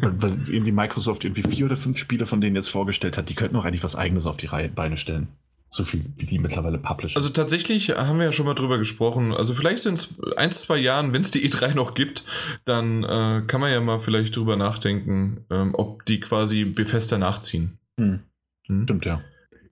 weil, 0.00 0.22
weil, 0.22 0.48
irgendwie 0.48 0.72
Microsoft 0.72 1.24
irgendwie 1.24 1.42
vier 1.42 1.66
oder 1.66 1.76
fünf 1.76 1.98
Spiele 1.98 2.26
von 2.26 2.40
denen 2.40 2.56
jetzt 2.56 2.68
vorgestellt 2.68 3.16
hat, 3.16 3.28
die 3.28 3.34
könnten 3.34 3.56
auch 3.56 3.64
eigentlich 3.64 3.84
was 3.84 3.96
eigenes 3.96 4.26
auf 4.26 4.36
die 4.36 4.46
Reihe, 4.46 4.68
Beine 4.68 4.96
stellen. 4.96 5.28
So 5.74 5.84
viel, 5.84 6.04
wie 6.16 6.26
die 6.26 6.38
mittlerweile 6.38 6.76
publishen. 6.76 7.16
Also 7.16 7.30
tatsächlich 7.30 7.88
haben 7.88 8.18
wir 8.18 8.26
ja 8.26 8.32
schon 8.32 8.44
mal 8.44 8.52
drüber 8.52 8.76
gesprochen. 8.76 9.32
Also 9.32 9.54
vielleicht 9.54 9.78
sind 9.78 9.94
es 9.94 10.20
ein, 10.36 10.52
zwei 10.52 10.76
Jahren, 10.76 11.14
wenn 11.14 11.22
es 11.22 11.30
die 11.30 11.48
E3 11.48 11.74
noch 11.74 11.94
gibt, 11.94 12.24
dann 12.66 13.04
äh, 13.04 13.42
kann 13.46 13.62
man 13.62 13.72
ja 13.72 13.80
mal 13.80 13.98
vielleicht 13.98 14.36
drüber 14.36 14.56
nachdenken, 14.56 15.46
ähm, 15.50 15.74
ob 15.74 16.04
die 16.04 16.20
quasi 16.20 16.66
Bethesda 16.66 17.16
nachziehen. 17.16 17.78
Hm. 17.98 18.20
Hm? 18.66 18.82
Stimmt, 18.82 19.06
ja. 19.06 19.22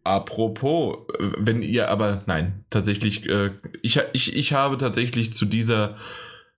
Apropos, 0.03 1.07
äh, 1.19 1.33
wenn 1.37 1.61
ihr 1.61 1.91
aber, 1.91 2.23
nein, 2.25 2.65
tatsächlich, 2.71 3.29
äh, 3.29 3.51
ich, 3.83 4.01
ich, 4.15 4.35
ich 4.35 4.53
habe 4.55 4.79
tatsächlich 4.79 5.35
zu 5.35 5.45
dieser 5.45 5.99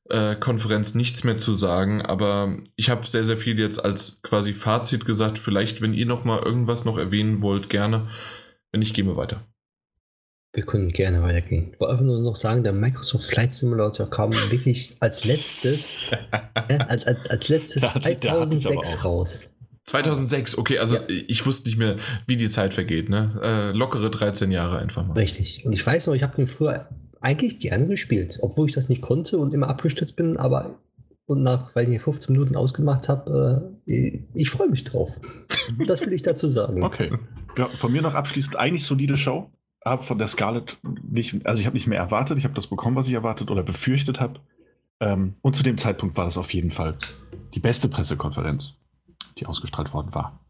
äh, 0.09 0.36
Konferenz 0.36 0.94
nichts 0.94 1.24
mehr 1.24 1.36
zu 1.36 1.55
sagen, 1.55 2.01
aber 2.01 2.59
ich 2.77 2.90
habe 2.90 3.06
sehr, 3.09 3.24
sehr 3.24 3.36
viel 3.36 3.59
jetzt 3.59 3.85
als 3.85 4.23
quasi 4.23 4.52
Fazit 4.52 5.05
gesagt. 5.05 5.40
Vielleicht, 5.40 5.82
wenn 5.82 5.94
ihr 5.94 6.06
noch 6.06 6.24
mal 6.24 6.39
irgendwas 6.40 6.85
noch 6.85 6.97
erwähnen 6.97 7.43
wollt, 7.43 7.69
gerne. 7.70 8.09
Wenn 8.72 8.80
nicht, 8.80 8.94
gehen 8.94 9.06
wir 9.06 9.16
weiter. 9.16 9.44
Wir 10.54 10.64
können 10.64 10.90
gerne 10.90 11.22
weitergehen. 11.22 11.70
Ich 11.72 11.80
wollte 11.80 11.92
einfach 11.92 12.04
nur 12.04 12.20
noch 12.20 12.36
sagen, 12.36 12.62
der 12.62 12.72
Microsoft 12.72 13.24
Flight 13.24 13.52
Simulator 13.52 14.08
kam 14.10 14.32
wirklich 14.50 14.96
als 15.00 15.24
letztes, 15.24 16.12
äh, 16.12 16.78
als, 16.78 17.06
als, 17.06 17.30
als 17.30 17.48
letztes 17.48 17.82
2006 17.82 19.04
raus. 19.04 19.54
2006, 19.84 20.58
okay, 20.58 20.78
also 20.78 20.96
ja. 20.96 21.02
ich 21.08 21.44
wusste 21.44 21.68
nicht 21.68 21.78
mehr, 21.78 21.96
wie 22.26 22.36
die 22.36 22.48
Zeit 22.48 22.72
vergeht, 22.74 23.08
ne? 23.08 23.40
Äh, 23.42 23.76
lockere 23.76 24.10
13 24.10 24.50
Jahre 24.50 24.78
einfach 24.78 25.06
mal. 25.06 25.14
Richtig. 25.14 25.64
Und 25.64 25.72
ich 25.72 25.84
weiß 25.84 26.06
noch, 26.06 26.14
ich 26.14 26.22
habe 26.22 26.36
den 26.36 26.46
früher 26.46 26.88
eigentlich 27.20 27.58
gerne 27.58 27.86
gespielt, 27.86 28.38
obwohl 28.42 28.68
ich 28.68 28.74
das 28.74 28.88
nicht 28.88 29.02
konnte 29.02 29.38
und 29.38 29.54
immer 29.54 29.68
abgestürzt 29.68 30.16
bin, 30.16 30.36
aber 30.36 30.78
und 31.26 31.42
nach, 31.42 31.74
weil 31.74 31.92
ich 31.92 32.02
15 32.02 32.32
Minuten 32.32 32.56
ausgemacht 32.56 33.08
habe, 33.08 33.72
äh, 33.86 34.20
ich 34.34 34.50
freue 34.50 34.68
mich 34.68 34.84
drauf. 34.84 35.10
das 35.86 36.00
will 36.04 36.12
ich 36.12 36.22
dazu 36.22 36.48
sagen. 36.48 36.82
Okay. 36.92 37.12
Ja, 37.56 37.68
von 37.68 37.92
mir 37.92 38.00
noch 38.02 38.14
abschließend 38.14 38.56
eigentlich 38.56 38.84
solide 38.84 39.16
Show. 39.16 39.50
Habe 39.84 40.02
von 40.04 40.16
der 40.16 40.28
Scarlett 40.28 40.78
nicht, 41.02 41.44
also 41.44 41.60
ich 41.60 41.66
habe 41.66 41.74
nicht 41.74 41.86
mehr 41.86 41.98
erwartet, 41.98 42.38
ich 42.38 42.44
habe 42.44 42.54
das 42.54 42.66
bekommen, 42.66 42.96
was 42.96 43.08
ich 43.08 43.14
erwartet 43.14 43.50
oder 43.50 43.62
befürchtet 43.62 44.20
habe. 44.20 44.40
Ähm, 45.00 45.34
und 45.42 45.56
zu 45.56 45.62
dem 45.62 45.76
Zeitpunkt 45.76 46.16
war 46.16 46.24
das 46.24 46.38
auf 46.38 46.54
jeden 46.54 46.70
Fall 46.70 46.96
die 47.54 47.60
beste 47.60 47.88
Pressekonferenz, 47.88 48.74
die 49.38 49.46
ausgestrahlt 49.46 49.92
worden 49.92 50.14
war. 50.14 50.40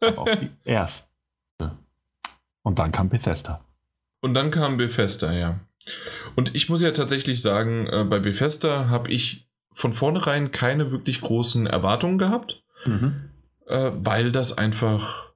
auch 0.16 0.28
die 0.36 0.50
erste. 0.64 1.08
Und 2.62 2.78
dann 2.78 2.92
kam 2.92 3.08
Bethesda. 3.08 3.60
Und 4.20 4.34
dann 4.34 4.50
kam 4.50 4.76
Bethesda, 4.78 5.32
ja. 5.32 5.60
Und 6.34 6.54
ich 6.54 6.68
muss 6.68 6.82
ja 6.82 6.90
tatsächlich 6.92 7.42
sagen, 7.42 7.86
äh, 7.86 8.04
bei 8.04 8.18
Bethesda 8.18 8.88
habe 8.88 9.10
ich 9.10 9.48
von 9.72 9.92
vornherein 9.92 10.50
keine 10.50 10.90
wirklich 10.90 11.20
großen 11.20 11.66
Erwartungen 11.66 12.18
gehabt, 12.18 12.62
mhm. 12.86 13.30
äh, 13.66 13.90
weil 13.94 14.32
das 14.32 14.56
einfach 14.56 15.32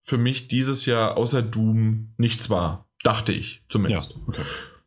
für 0.00 0.18
mich 0.18 0.48
dieses 0.48 0.86
Jahr 0.86 1.16
außer 1.16 1.42
Doom 1.42 2.12
nichts 2.16 2.50
war. 2.50 2.88
Dachte 3.02 3.32
ich 3.32 3.62
zumindest. 3.68 4.12
Ja, 4.12 4.16
okay. 4.26 4.42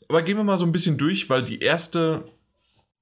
Aber 0.10 0.22
gehen 0.22 0.38
wir 0.38 0.44
mal 0.44 0.57
so 0.57 0.65
ein 0.65 0.72
bisschen 0.72 0.98
durch, 0.98 1.30
weil 1.30 1.44
die 1.44 1.60
erste, 1.60 2.26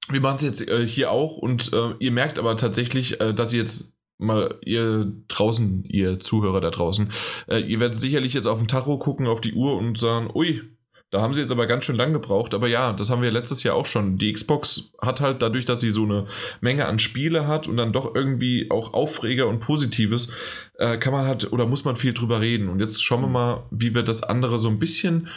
wir 0.08 0.20
machen 0.20 0.36
es 0.36 0.42
jetzt 0.42 0.68
äh, 0.68 0.86
hier 0.86 1.10
auch 1.10 1.36
und 1.36 1.72
äh, 1.72 1.94
ihr 2.00 2.10
merkt 2.10 2.38
aber 2.38 2.56
tatsächlich, 2.56 3.20
äh, 3.20 3.32
dass 3.32 3.52
ihr 3.52 3.60
jetzt 3.60 3.94
mal 4.18 4.58
ihr 4.62 5.12
draußen, 5.28 5.84
ihr 5.84 6.18
Zuhörer 6.18 6.60
da 6.60 6.70
draußen, 6.70 7.12
äh, 7.48 7.58
ihr 7.58 7.80
werdet 7.80 7.98
sicherlich 7.98 8.34
jetzt 8.34 8.46
auf 8.46 8.58
den 8.58 8.68
Tacho 8.68 8.98
gucken, 8.98 9.26
auf 9.26 9.40
die 9.40 9.52
Uhr 9.52 9.76
und 9.76 9.98
sagen, 9.98 10.30
ui, 10.34 10.62
da 11.10 11.22
haben 11.22 11.34
sie 11.34 11.40
jetzt 11.40 11.52
aber 11.52 11.66
ganz 11.66 11.84
schön 11.84 11.96
lang 11.96 12.12
gebraucht. 12.12 12.52
Aber 12.52 12.66
ja, 12.66 12.92
das 12.92 13.10
haben 13.10 13.22
wir 13.22 13.30
letztes 13.30 13.62
Jahr 13.62 13.76
auch 13.76 13.86
schon. 13.86 14.18
Die 14.18 14.32
Xbox 14.32 14.92
hat 15.00 15.20
halt 15.20 15.40
dadurch, 15.40 15.64
dass 15.64 15.80
sie 15.80 15.90
so 15.90 16.02
eine 16.02 16.26
Menge 16.60 16.86
an 16.86 16.98
Spiele 16.98 17.46
hat 17.46 17.68
und 17.68 17.76
dann 17.76 17.92
doch 17.92 18.14
irgendwie 18.14 18.70
auch 18.70 18.92
Aufreger 18.92 19.46
und 19.46 19.60
Positives, 19.60 20.32
äh, 20.78 20.98
kann 20.98 21.12
man 21.12 21.26
halt 21.26 21.52
oder 21.52 21.66
muss 21.66 21.84
man 21.84 21.96
viel 21.96 22.12
drüber 22.12 22.40
reden. 22.40 22.68
Und 22.68 22.80
jetzt 22.80 23.04
schauen 23.04 23.22
wir 23.22 23.28
mal, 23.28 23.66
wie 23.70 23.94
wir 23.94 24.02
das 24.02 24.24
andere 24.24 24.58
so 24.58 24.68
ein 24.68 24.80
bisschen, 24.80 25.28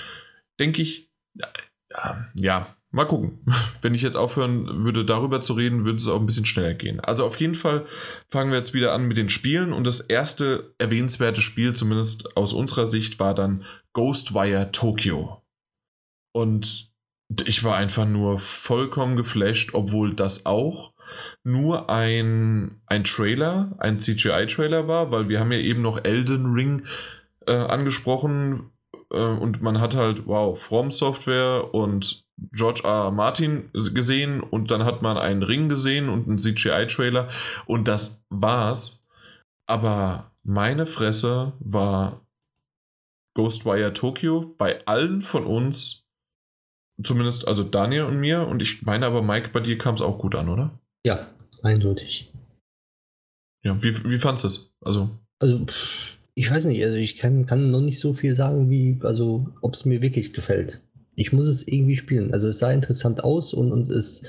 denke 0.60 0.82
ich, 0.82 1.12
ja, 2.36 2.76
mal 2.92 3.06
gucken. 3.06 3.40
Wenn 3.82 3.94
ich 3.94 4.02
jetzt 4.02 4.18
aufhören 4.18 4.84
würde, 4.84 5.06
darüber 5.06 5.42
zu 5.42 5.54
reden, 5.54 5.86
würde 5.86 5.98
es 5.98 6.08
auch 6.08 6.20
ein 6.20 6.26
bisschen 6.26 6.46
schneller 6.46 6.74
gehen. 6.74 7.00
Also 7.00 7.26
auf 7.26 7.40
jeden 7.40 7.56
Fall 7.56 7.86
fangen 8.28 8.52
wir 8.52 8.58
jetzt 8.58 8.74
wieder 8.74 8.94
an 8.94 9.08
mit 9.08 9.18
den 9.18 9.30
Spielen. 9.30 9.74
Und 9.74 9.84
das 9.84 10.00
erste 10.00 10.74
erwähnenswerte 10.80 11.42
Spiel, 11.42 11.74
zumindest 11.74 12.36
aus 12.38 12.54
unserer 12.54 12.88
Sicht, 12.88 13.20
war 13.20 13.36
dann 13.36 13.66
Ghostwire 13.94 14.72
Tokyo. 14.72 15.44
Und 16.32 16.92
ich 17.46 17.64
war 17.64 17.76
einfach 17.76 18.06
nur 18.06 18.40
vollkommen 18.40 19.16
geflasht, 19.16 19.74
obwohl 19.74 20.16
das 20.16 20.46
auch 20.46 20.94
nur 21.44 21.90
ein, 21.90 22.82
ein 22.86 23.04
Trailer, 23.04 23.76
ein 23.80 23.98
CGI-Trailer 23.98 24.88
war, 24.88 25.12
weil 25.12 25.30
wir 25.30 25.40
haben 25.40 25.52
ja 25.52 25.60
eben 25.60 25.82
noch 25.82 26.04
Elden 26.04 26.54
Ring 26.54 26.86
äh, 27.48 27.54
angesprochen 27.54 28.72
äh, 29.12 29.18
und 29.18 29.62
man 29.62 29.80
hat 29.80 29.96
halt, 29.96 30.28
wow, 30.28 30.60
From 30.60 30.92
Software 30.92 31.74
und 31.74 32.26
George 32.52 32.82
R. 32.84 33.06
R. 33.06 33.12
Martin 33.12 33.70
gesehen 33.74 34.42
und 34.42 34.72
dann 34.72 34.86
hat 34.86 35.02
man 35.02 35.18
einen 35.18 35.44
Ring 35.44 35.68
gesehen 35.70 36.10
und 36.10 36.28
einen 36.28 36.40
CGI-Trailer 36.40 37.28
und 37.66 37.88
das 37.88 38.24
war's. 38.30 39.08
Aber 39.66 40.32
meine 40.44 40.86
Fresse 40.86 41.54
war 41.60 42.22
Ghostwire 43.36 43.94
Tokyo 43.94 44.56
bei 44.58 44.86
allen 44.88 45.22
von 45.22 45.46
uns 45.46 45.99
Zumindest, 47.02 47.48
also 47.48 47.64
Daniel 47.64 48.04
und 48.04 48.20
mir. 48.20 48.48
Und 48.48 48.62
ich 48.62 48.82
meine 48.84 49.06
aber, 49.06 49.22
Mike, 49.22 49.50
bei 49.54 49.62
dir 49.62 49.78
kam 49.78 49.96
es 49.96 50.02
auch 50.02 50.20
gut 50.20 50.36
an, 50.36 50.50
oder? 50.50 50.80
Ja, 51.06 51.28
eindeutig. 51.64 52.32
Ja, 53.64 53.82
wie, 53.82 54.04
wie 54.04 54.20
fandest 54.20 54.44
du 54.44 54.48
es? 54.48 54.74
Also, 54.82 55.10
also, 55.40 55.66
ich 56.36 56.50
weiß 56.50 56.66
nicht, 56.66 56.84
also 56.84 56.96
ich 56.96 57.18
kann, 57.18 57.46
kann 57.46 57.72
noch 57.72 57.82
nicht 57.82 58.00
so 58.00 58.14
viel 58.14 58.36
sagen, 58.36 58.70
wie, 58.70 59.00
also, 59.04 59.48
ob 59.62 59.74
es 59.74 59.86
mir 59.86 60.02
wirklich 60.02 60.34
gefällt. 60.34 60.82
Ich 61.16 61.34
muss 61.34 61.48
es 61.48 61.68
irgendwie 61.68 61.98
spielen. 61.98 62.34
Also, 62.34 62.48
es 62.50 62.60
sah 62.60 62.72
interessant 62.72 63.24
aus 63.24 63.54
und, 63.54 63.72
und 63.72 63.90
es 63.90 64.26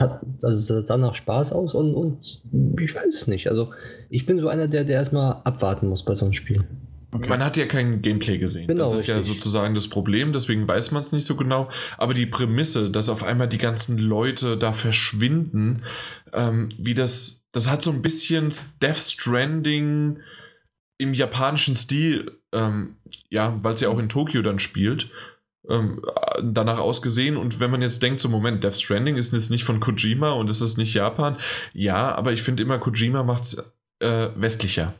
hat, 0.00 0.20
also 0.42 0.48
es 0.48 0.66
sah 0.66 0.82
danach 0.82 1.14
Spaß 1.14 1.52
aus 1.52 1.74
und, 1.74 1.94
und 1.94 2.42
ich 2.80 2.94
weiß 2.94 3.08
es 3.08 3.26
nicht. 3.26 3.48
Also, 3.48 3.72
ich 4.08 4.26
bin 4.26 4.38
so 4.38 4.48
einer, 4.48 4.68
der, 4.68 4.84
der 4.84 4.96
erstmal 4.96 5.40
abwarten 5.44 5.88
muss 5.88 6.04
bei 6.04 6.14
so 6.14 6.24
einem 6.24 6.32
Spiel. 6.32 6.64
Okay. 7.10 7.26
Man 7.26 7.42
hat 7.42 7.56
ja 7.56 7.64
kein 7.66 8.02
Gameplay 8.02 8.36
gesehen. 8.36 8.66
Genau, 8.66 8.84
das 8.84 8.92
ist 8.92 8.98
richtig. 8.98 9.14
ja 9.14 9.22
sozusagen 9.22 9.74
das 9.74 9.88
Problem, 9.88 10.32
deswegen 10.32 10.68
weiß 10.68 10.90
man 10.90 11.02
es 11.02 11.12
nicht 11.12 11.24
so 11.24 11.36
genau. 11.36 11.70
Aber 11.96 12.12
die 12.12 12.26
Prämisse, 12.26 12.90
dass 12.90 13.08
auf 13.08 13.24
einmal 13.24 13.48
die 13.48 13.58
ganzen 13.58 13.96
Leute 13.96 14.58
da 14.58 14.74
verschwinden, 14.74 15.84
ähm, 16.34 16.70
wie 16.76 16.94
das, 16.94 17.44
das 17.52 17.70
hat 17.70 17.82
so 17.82 17.90
ein 17.90 18.02
bisschen 18.02 18.52
Death 18.82 18.98
Stranding 18.98 20.18
im 20.98 21.14
japanischen 21.14 21.74
Stil, 21.74 22.38
ähm, 22.52 22.96
ja, 23.30 23.56
weil 23.62 23.74
es 23.74 23.80
ja 23.80 23.88
auch 23.88 23.98
in 23.98 24.10
Tokio 24.10 24.42
dann 24.42 24.58
spielt. 24.58 25.10
Ähm, 25.68 26.02
danach 26.42 26.78
ausgesehen 26.78 27.36
und 27.36 27.60
wenn 27.60 27.70
man 27.70 27.82
jetzt 27.82 28.02
denkt, 28.02 28.20
so 28.20 28.28
Moment, 28.28 28.64
Death 28.64 28.78
Stranding 28.78 29.16
ist 29.16 29.32
jetzt 29.32 29.50
nicht 29.50 29.64
von 29.64 29.80
Kojima 29.80 30.32
und 30.32 30.48
ist 30.48 30.62
es 30.62 30.78
nicht 30.78 30.94
Japan, 30.94 31.36
ja, 31.74 32.14
aber 32.14 32.32
ich 32.32 32.42
finde 32.42 32.62
immer, 32.62 32.78
Kojima 32.78 33.22
macht 33.22 33.44
es 33.44 33.72
äh, 34.00 34.30
westlicher 34.36 34.94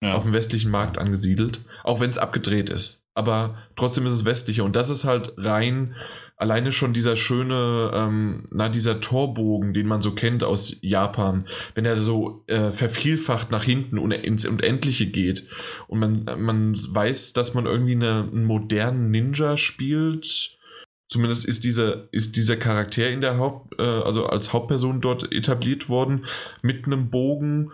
ja. 0.00 0.14
auf 0.14 0.24
dem 0.24 0.32
westlichen 0.32 0.70
Markt 0.70 0.98
angesiedelt, 0.98 1.60
auch 1.84 2.00
wenn 2.00 2.10
es 2.10 2.18
abgedreht 2.18 2.68
ist. 2.68 3.06
Aber 3.14 3.56
trotzdem 3.76 4.06
ist 4.06 4.12
es 4.12 4.24
westlicher 4.24 4.64
und 4.64 4.76
das 4.76 4.90
ist 4.90 5.04
halt 5.04 5.34
rein 5.36 5.94
alleine 6.40 6.72
schon 6.72 6.94
dieser 6.94 7.16
schöne, 7.16 7.90
ähm, 7.94 8.48
na, 8.50 8.70
dieser 8.70 9.00
Torbogen, 9.00 9.74
den 9.74 9.86
man 9.86 10.00
so 10.00 10.12
kennt 10.12 10.42
aus 10.42 10.78
Japan, 10.80 11.46
wenn 11.74 11.84
er 11.84 11.96
so 11.96 12.44
äh, 12.46 12.70
vervielfacht 12.70 13.50
nach 13.50 13.62
hinten 13.62 13.98
und 13.98 14.12
ins 14.12 14.46
Unendliche 14.46 15.06
geht 15.06 15.48
und 15.86 16.00
man, 16.00 16.24
man 16.38 16.74
weiß, 16.74 17.34
dass 17.34 17.52
man 17.52 17.66
irgendwie 17.66 17.92
eine, 17.92 18.26
einen 18.32 18.44
modernen 18.44 19.10
Ninja 19.10 19.58
spielt. 19.58 20.56
Zumindest 21.08 21.44
ist 21.44 21.64
dieser, 21.64 22.08
ist 22.12 22.36
dieser 22.36 22.56
Charakter 22.56 23.10
in 23.10 23.20
der 23.20 23.36
Haupt, 23.36 23.78
äh, 23.78 23.82
also 23.82 24.26
als 24.26 24.54
Hauptperson 24.54 25.02
dort 25.02 25.30
etabliert 25.32 25.90
worden, 25.90 26.24
mit 26.62 26.86
einem 26.86 27.10
Bogen 27.10 27.72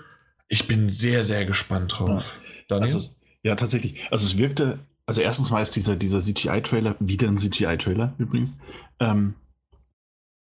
ich 0.48 0.66
bin 0.66 0.88
sehr, 0.88 1.24
sehr 1.24 1.44
gespannt 1.44 1.98
drauf. 1.98 2.40
Ja. 2.70 2.78
Also, 2.78 3.00
ja, 3.42 3.54
tatsächlich. 3.54 4.04
Also 4.10 4.26
es 4.26 4.38
wirkte, 4.38 4.78
also 5.06 5.20
erstens 5.20 5.50
mal 5.50 5.62
ist 5.62 5.76
dieser, 5.76 5.96
dieser 5.96 6.20
CGI-Trailer, 6.20 6.96
wieder 7.00 7.28
ein 7.28 7.38
CGI-Trailer 7.38 8.14
übrigens, 8.18 8.54
ähm, 9.00 9.34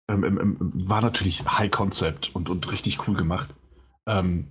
ähm, 0.08 0.24
ähm, 0.24 0.38
ähm, 0.40 0.56
war 0.74 1.00
natürlich 1.00 1.44
High 1.44 1.70
Concept 1.70 2.34
und, 2.34 2.48
und 2.48 2.70
richtig 2.70 3.06
cool 3.06 3.16
gemacht. 3.16 3.54
Ähm, 4.06 4.48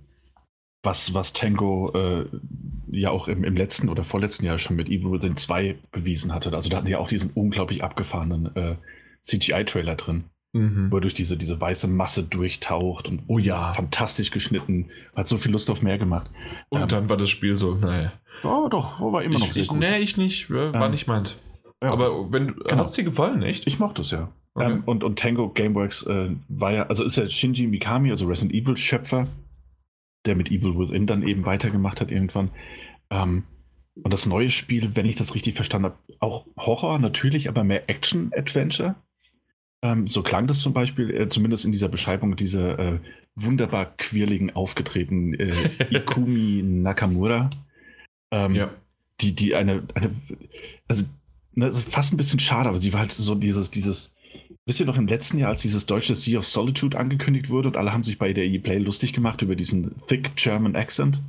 was, 0.82 1.14
was 1.14 1.32
Tango 1.32 1.92
äh, 1.94 2.26
ja 2.90 3.10
auch 3.10 3.28
im, 3.28 3.44
im 3.44 3.56
letzten 3.56 3.88
oder 3.88 4.04
vorletzten 4.04 4.44
Jahr 4.44 4.58
schon 4.58 4.76
mit 4.76 4.88
Evil 4.88 5.12
Within 5.12 5.36
2 5.36 5.78
bewiesen 5.92 6.34
hatte. 6.34 6.52
Also 6.52 6.68
da 6.68 6.78
hatten 6.78 6.88
ja 6.88 6.98
auch 6.98 7.06
diesen 7.06 7.30
unglaublich 7.30 7.84
abgefahrenen 7.84 8.54
äh, 8.56 8.76
CGI-Trailer 9.22 9.94
drin. 9.94 10.24
Mhm. 10.54 10.90
Wo 10.90 10.98
er 10.98 11.00
durch 11.00 11.14
diese, 11.14 11.36
diese 11.36 11.60
weiße 11.60 11.88
Masse 11.88 12.24
durchtaucht 12.24 13.08
und 13.08 13.22
oh 13.26 13.38
ja, 13.38 13.68
fantastisch 13.72 14.30
geschnitten. 14.30 14.90
Hat 15.16 15.26
so 15.26 15.38
viel 15.38 15.50
Lust 15.50 15.70
auf 15.70 15.82
mehr 15.82 15.96
gemacht. 15.96 16.30
Und 16.68 16.82
ähm, 16.82 16.88
dann 16.88 17.08
war 17.08 17.16
das 17.16 17.30
Spiel 17.30 17.56
so, 17.56 17.74
naja. 17.74 18.12
Oh, 18.44 18.68
doch, 18.68 19.00
oh, 19.00 19.12
war 19.12 19.22
immer 19.22 19.38
noch 19.38 19.46
ich, 19.46 19.54
sehr 19.54 19.64
gut. 19.64 19.78
Nee, 19.78 19.98
ich 19.98 20.18
nicht, 20.18 20.50
war 20.50 20.74
ähm, 20.74 20.90
nicht 20.90 21.06
meins. 21.06 21.40
Ja. 21.82 21.90
Aber 21.90 22.32
wenn, 22.32 22.54
genau. 22.54 22.76
hat 22.76 22.86
es 22.86 22.92
dir 22.92 23.04
gefallen, 23.04 23.42
echt? 23.42 23.66
Ich 23.66 23.78
mochte 23.78 24.02
es 24.02 24.10
ja. 24.10 24.30
Okay. 24.54 24.70
Ähm, 24.70 24.82
und, 24.84 25.02
und 25.02 25.18
Tango 25.18 25.48
Gameworks 25.48 26.02
äh, 26.04 26.30
war 26.48 26.72
ja, 26.74 26.86
also 26.86 27.04
ist 27.04 27.16
ja 27.16 27.28
Shinji 27.28 27.66
Mikami, 27.66 28.10
also 28.10 28.26
Resident 28.26 28.54
Evil 28.54 28.76
Schöpfer, 28.76 29.26
der 30.26 30.36
mit 30.36 30.50
Evil 30.50 30.78
Within 30.78 31.06
dann 31.06 31.26
eben 31.26 31.46
weitergemacht 31.46 32.00
hat 32.00 32.10
irgendwann. 32.10 32.50
Ähm, 33.10 33.44
und 34.02 34.12
das 34.12 34.26
neue 34.26 34.50
Spiel, 34.50 34.96
wenn 34.96 35.06
ich 35.06 35.16
das 35.16 35.34
richtig 35.34 35.54
verstanden 35.54 35.86
habe, 35.86 35.98
auch 36.20 36.46
Horror 36.56 36.98
natürlich, 36.98 37.48
aber 37.48 37.64
mehr 37.64 37.88
Action-Adventure. 37.88 38.94
Ähm, 39.82 40.06
so 40.06 40.22
klang 40.22 40.46
das 40.46 40.60
zum 40.60 40.72
Beispiel, 40.72 41.10
äh, 41.10 41.28
zumindest 41.28 41.64
in 41.64 41.72
dieser 41.72 41.88
Beschreibung 41.88 42.36
dieser 42.36 42.78
äh, 42.78 42.98
wunderbar 43.34 43.86
quirligen 43.96 44.54
aufgetretenen 44.54 45.34
äh, 45.34 45.70
Ikumi 45.90 46.62
Nakamura. 46.62 47.50
Ähm, 48.30 48.54
ja. 48.54 48.70
Die, 49.20 49.34
die 49.34 49.54
eine, 49.54 49.82
eine 49.94 50.14
also 50.88 51.04
ne, 51.54 51.66
das 51.66 51.78
ist 51.78 51.88
fast 51.88 52.12
ein 52.12 52.16
bisschen 52.16 52.38
schade, 52.38 52.68
aber 52.68 52.80
sie 52.80 52.92
war 52.92 53.00
halt 53.00 53.12
so 53.12 53.34
dieses, 53.34 53.70
dieses, 53.70 54.14
wisst 54.66 54.80
ihr 54.80 54.86
noch 54.86 54.96
im 54.96 55.08
letzten 55.08 55.38
Jahr, 55.38 55.50
als 55.50 55.62
dieses 55.62 55.86
deutsche 55.86 56.14
Sea 56.14 56.38
of 56.38 56.46
Solitude 56.46 56.98
angekündigt 56.98 57.50
wurde 57.50 57.68
und 57.68 57.76
alle 57.76 57.92
haben 57.92 58.04
sich 58.04 58.18
bei 58.18 58.32
der 58.32 58.44
E-Play 58.44 58.78
lustig 58.78 59.12
gemacht 59.12 59.42
über 59.42 59.56
diesen 59.56 59.96
thick 60.06 60.36
German 60.36 60.76
Accent? 60.76 61.20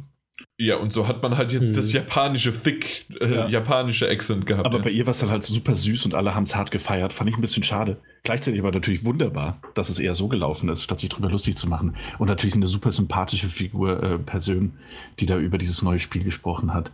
Ja, 0.57 0.77
und 0.77 0.93
so 0.93 1.07
hat 1.07 1.23
man 1.23 1.35
halt 1.35 1.51
jetzt 1.51 1.69
hm. 1.69 1.75
das 1.75 1.93
japanische 1.93 2.53
Thick, 2.53 3.05
äh, 3.19 3.33
ja. 3.33 3.47
japanische 3.47 4.07
Accent 4.07 4.45
gehabt. 4.45 4.67
Aber 4.67 4.77
ja. 4.77 4.83
bei 4.83 4.91
ihr 4.91 5.05
war 5.07 5.11
es 5.11 5.19
dann 5.19 5.31
halt 5.31 5.43
super 5.43 5.75
süß 5.75 6.05
und 6.05 6.13
alle 6.13 6.35
haben 6.35 6.43
es 6.43 6.55
hart 6.55 6.69
gefeiert. 6.69 7.11
Fand 7.11 7.29
ich 7.29 7.35
ein 7.35 7.41
bisschen 7.41 7.63
schade. 7.63 7.97
Gleichzeitig 8.21 8.59
aber 8.59 8.71
natürlich 8.71 9.03
wunderbar, 9.03 9.59
dass 9.73 9.89
es 9.89 9.97
eher 9.97 10.13
so 10.13 10.27
gelaufen 10.27 10.69
ist, 10.69 10.83
statt 10.83 10.99
sich 10.99 11.09
drüber 11.09 11.29
lustig 11.29 11.57
zu 11.57 11.67
machen. 11.67 11.95
Und 12.19 12.27
natürlich 12.27 12.55
eine 12.55 12.67
super 12.67 12.91
sympathische 12.91 13.47
Figur, 13.47 14.01
äh, 14.03 14.19
Person, 14.19 14.73
die 15.19 15.25
da 15.25 15.37
über 15.37 15.57
dieses 15.57 15.81
neue 15.81 15.99
Spiel 15.99 16.23
gesprochen 16.23 16.73
hat. 16.73 16.91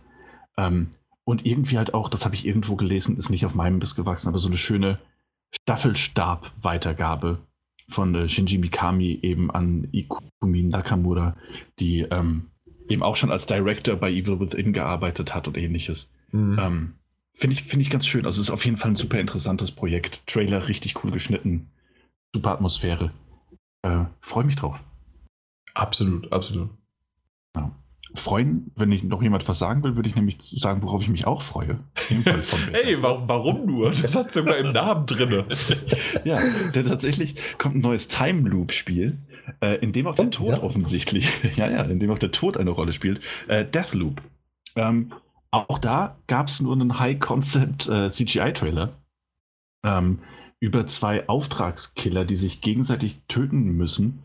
Ähm, 0.56 0.88
und 1.24 1.44
irgendwie 1.44 1.76
halt 1.76 1.92
auch, 1.92 2.08
das 2.08 2.24
habe 2.24 2.34
ich 2.34 2.46
irgendwo 2.46 2.76
gelesen, 2.76 3.18
ist 3.18 3.28
nicht 3.28 3.44
auf 3.44 3.54
meinem 3.54 3.78
Biss 3.78 3.94
gewachsen, 3.94 4.28
aber 4.28 4.38
so 4.38 4.48
eine 4.48 4.56
schöne 4.56 4.98
Staffelstab-Weitergabe 5.62 7.38
von 7.88 8.14
äh, 8.14 8.28
Shinji 8.28 8.58
Mikami 8.58 9.18
eben 9.22 9.50
an 9.50 9.88
Ikumi 9.92 10.62
Nakamura, 10.62 11.36
die 11.78 12.00
ähm, 12.00 12.46
eben 12.90 13.02
auch 13.02 13.16
schon 13.16 13.30
als 13.30 13.46
Director 13.46 13.96
bei 13.96 14.10
Evil 14.10 14.40
Within 14.40 14.72
gearbeitet 14.72 15.34
hat 15.34 15.48
und 15.48 15.56
ähnliches. 15.56 16.10
Mhm. 16.32 16.58
Ähm, 16.58 16.94
Finde 17.32 17.54
ich, 17.54 17.62
find 17.62 17.80
ich 17.80 17.90
ganz 17.90 18.06
schön. 18.06 18.26
Also 18.26 18.40
es 18.40 18.48
ist 18.48 18.52
auf 18.52 18.64
jeden 18.64 18.76
Fall 18.76 18.90
ein 18.90 18.96
super 18.96 19.18
interessantes 19.18 19.70
Projekt. 19.70 20.26
Trailer 20.26 20.68
richtig 20.68 21.02
cool 21.02 21.10
geschnitten. 21.10 21.70
Super 22.34 22.50
Atmosphäre. 22.52 23.12
Äh, 23.82 24.04
Freue 24.20 24.44
mich 24.44 24.56
drauf. 24.56 24.80
Absolut, 25.74 26.30
absolut. 26.32 26.70
Ja. 27.56 27.70
Freuen, 28.14 28.72
wenn 28.74 28.90
ich 28.90 29.04
noch 29.04 29.22
jemand 29.22 29.48
was 29.48 29.60
sagen 29.60 29.84
will, 29.84 29.94
würde 29.94 30.08
ich 30.08 30.16
nämlich 30.16 30.38
sagen, 30.40 30.82
worauf 30.82 31.02
ich 31.02 31.08
mich 31.08 31.26
auch 31.28 31.42
freue. 31.42 31.78
Ey, 32.72 33.00
warum, 33.00 33.28
warum 33.28 33.66
nur? 33.66 33.92
Das 33.92 34.16
hat 34.16 34.32
sogar 34.32 34.58
im 34.58 34.72
Namen 34.72 35.06
drin. 35.06 35.44
ja, 36.24 36.40
denn 36.74 36.86
tatsächlich 36.86 37.36
kommt 37.56 37.76
ein 37.76 37.80
neues 37.80 38.08
Time 38.08 38.48
Loop-Spiel, 38.48 39.16
äh, 39.60 39.76
in 39.76 39.92
dem 39.92 40.06
auch 40.06 40.16
der 40.16 40.30
Tod 40.30 40.48
ja. 40.48 40.62
offensichtlich, 40.62 41.42
ja, 41.56 41.70
ja, 41.70 41.82
in 41.82 41.98
dem 41.98 42.10
auch 42.10 42.18
der 42.18 42.32
Tod 42.32 42.56
eine 42.56 42.70
Rolle 42.70 42.92
spielt. 42.92 43.20
Äh, 43.48 43.64
Deathloop. 43.64 44.22
Ähm, 44.76 45.12
auch 45.50 45.78
da 45.78 46.16
gab 46.28 46.48
es 46.48 46.60
nur 46.60 46.72
einen 46.72 46.98
High-Concept 46.98 47.88
äh, 47.88 48.08
CGI-Trailer 48.08 48.92
ähm, 49.84 50.20
über 50.60 50.86
zwei 50.86 51.28
Auftragskiller, 51.28 52.24
die 52.24 52.36
sich 52.36 52.60
gegenseitig 52.60 53.20
töten 53.28 53.76
müssen. 53.76 54.22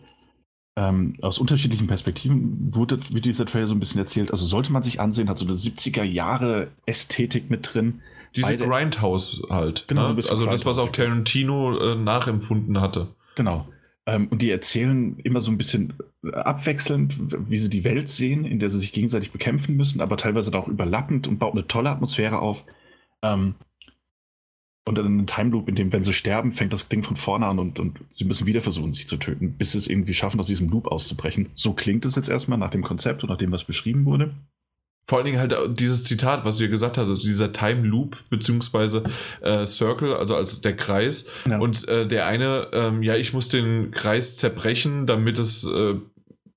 Ähm, 0.77 1.13
aus 1.21 1.39
unterschiedlichen 1.39 1.87
Perspektiven 1.87 2.75
wurde, 2.75 2.99
wird 3.09 3.25
dieser 3.25 3.45
Trailer 3.45 3.67
so 3.67 3.73
ein 3.73 3.79
bisschen 3.79 3.99
erzählt. 3.99 4.31
Also 4.31 4.45
sollte 4.45 4.73
man 4.73 4.83
sich 4.83 4.99
ansehen, 4.99 5.29
hat 5.29 5.37
so 5.37 5.45
eine 5.45 5.55
70er 5.55 6.03
Jahre 6.03 6.67
Ästhetik 6.85 7.49
mit 7.49 7.73
drin. 7.73 8.01
Diese 8.35 8.57
Beide, 8.57 8.67
Grindhouse 8.67 9.43
halt. 9.49 9.87
Genau, 9.87 10.11
ne? 10.11 10.21
so 10.21 10.29
also 10.29 10.45
das, 10.45 10.65
was 10.65 10.77
auch 10.77 10.91
Tarantino 10.91 11.77
äh, 11.77 11.95
nachempfunden 11.95 12.81
hatte. 12.81 13.07
Genau. 13.35 13.67
Ähm, 14.07 14.27
und 14.27 14.41
die 14.41 14.51
erzählen 14.51 15.17
immer 15.19 15.41
so 15.41 15.51
ein 15.51 15.57
bisschen 15.57 15.93
abwechselnd, 16.21 17.17
wie 17.49 17.57
sie 17.57 17.69
die 17.69 17.83
Welt 17.83 18.07
sehen, 18.07 18.45
in 18.45 18.59
der 18.59 18.69
sie 18.69 18.79
sich 18.79 18.93
gegenseitig 18.93 19.31
bekämpfen 19.31 19.75
müssen, 19.75 20.01
aber 20.01 20.17
teilweise 20.17 20.55
auch 20.57 20.67
überlappend 20.67 21.27
und 21.27 21.39
baut 21.39 21.53
eine 21.53 21.67
tolle 21.67 21.89
Atmosphäre 21.89 22.39
auf. 22.39 22.65
Ähm, 23.23 23.55
und 24.87 24.99
dann 24.99 25.17
ein 25.17 25.27
Time 25.27 25.49
Loop, 25.49 25.67
in 25.67 25.73
dem, 25.73 25.91
wenn 25.91 26.03
sie 26.03 26.13
sterben, 26.13 26.51
fängt 26.51 26.71
das 26.71 26.87
Ding 26.89 27.01
von 27.01 27.15
vorne 27.15 27.47
an 27.47 27.57
und, 27.57 27.79
und 27.79 27.99
sie 28.13 28.25
müssen 28.25 28.45
wieder 28.45 28.61
versuchen, 28.61 28.93
sich 28.93 29.07
zu 29.07 29.17
töten, 29.17 29.53
bis 29.53 29.71
sie 29.71 29.79
es 29.79 29.87
irgendwie 29.87 30.13
schaffen, 30.13 30.39
aus 30.39 30.45
diesem 30.45 30.69
Loop 30.69 30.87
auszubrechen. 30.87 31.49
So 31.55 31.73
klingt 31.73 32.05
es 32.05 32.15
jetzt 32.15 32.29
erstmal 32.29 32.59
nach 32.59 32.69
dem 32.69 32.83
Konzept 32.83 33.23
und 33.23 33.29
nach 33.29 33.37
dem, 33.39 33.51
was 33.51 33.63
beschrieben 33.63 34.05
wurde. 34.05 34.35
Vor 35.07 35.19
allen 35.19 35.25
Dingen 35.25 35.39
halt 35.39 35.55
dieses 35.79 36.03
Zitat, 36.03 36.45
was 36.45 36.57
du 36.57 36.63
ja 36.63 36.69
gesagt 36.69 36.97
hast, 36.97 37.09
also 37.09 37.21
dieser 37.21 37.53
Time 37.53 37.85
Loop 37.85 38.17
beziehungsweise 38.31 39.03
äh, 39.41 39.67
Circle, 39.67 40.15
also 40.15 40.35
als 40.35 40.61
der 40.61 40.75
Kreis. 40.75 41.27
Ja. 41.47 41.59
Und 41.59 41.87
äh, 41.87 42.07
der 42.07 42.25
eine, 42.25 42.69
ähm, 42.73 43.03
ja, 43.03 43.15
ich 43.15 43.31
muss 43.31 43.49
den 43.49 43.91
Kreis 43.91 44.37
zerbrechen, 44.37 45.05
damit 45.05 45.37
es, 45.37 45.63
äh, 45.63 45.95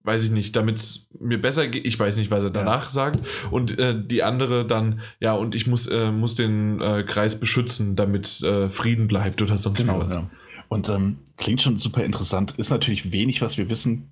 weiß 0.05 0.25
ich 0.25 0.31
nicht, 0.31 0.57
damit 0.57 0.77
es 0.77 1.11
mir 1.21 1.39
besser 1.39 1.69
geht. 1.69 1.85
Ich 1.85 2.01
weiß 2.01 2.17
nicht, 2.17 2.31
was 2.31 2.43
er 2.43 2.49
danach 2.49 2.85
ja. 2.85 2.91
sagt. 2.91 3.21
Und 3.51 3.79
äh, 3.79 3.95
die 4.03 4.23
andere 4.23 4.67
dann, 4.67 5.01
ja, 5.21 5.35
und 5.35 5.55
ich 5.55 5.67
muss, 5.67 5.87
äh, 5.87 6.11
muss 6.11 6.35
den 6.35 6.81
äh, 6.81 7.03
Kreis 7.03 7.39
beschützen, 7.39 7.97
damit 7.97 8.41
äh, 8.43 8.71
Frieden 8.71 9.09
bleibt 9.09 9.43
oder 9.43 9.59
sonst 9.59 9.81
genau, 9.81 10.01
was. 10.01 10.15
Ja. 10.15 10.31
Und 10.69 10.89
ähm, 10.89 11.19
klingt 11.37 11.61
schon 11.61 11.77
super 11.77 12.03
interessant. 12.03 12.55
Ist 12.57 12.71
natürlich 12.71 13.13
wenig, 13.13 13.43
was 13.43 13.59
wir 13.59 13.69
wissen. 13.69 14.11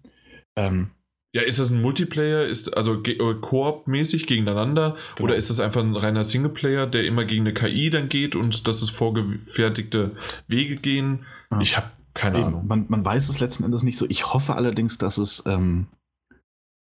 Ähm, 0.56 0.90
ja, 1.32 1.43
ist 1.43 1.59
das 1.59 1.70
ein 1.70 1.82
Multiplayer, 1.82 2.47
ist 2.47 2.77
also 2.77 3.03
äh, 3.03 3.35
Koop-mäßig 3.35 4.27
gegeneinander 4.27 4.97
genau. 5.16 5.27
oder 5.27 5.36
ist 5.36 5.51
das 5.51 5.61
einfach 5.61 5.82
ein 5.82 5.97
reiner 5.97 6.24
Singleplayer, 6.24 6.86
der 6.86 7.05
immer 7.05 7.24
gegen 7.24 7.43
eine 7.43 7.53
KI 7.53 7.90
dann 7.90 8.09
geht 8.09 8.36
und 8.36 8.66
dass 8.66 8.81
es 8.81 8.90
vorgefertigte 8.90 10.16
Wege 10.48 10.77
gehen? 10.77 11.27
Ja. 11.51 11.61
Ich 11.61 11.77
habe 11.77 11.90
keine 12.15 12.39
Eben. 12.39 12.47
Ahnung. 12.47 12.66
Man, 12.66 12.86
man, 12.89 13.05
weiß 13.05 13.28
es 13.28 13.40
letzten 13.40 13.65
Endes 13.65 13.82
nicht 13.82 13.98
so. 13.98 14.07
Ich 14.09 14.32
hoffe 14.32 14.55
allerdings, 14.55 14.98
dass 14.98 15.19
es, 15.19 15.43
ähm, 15.47 15.89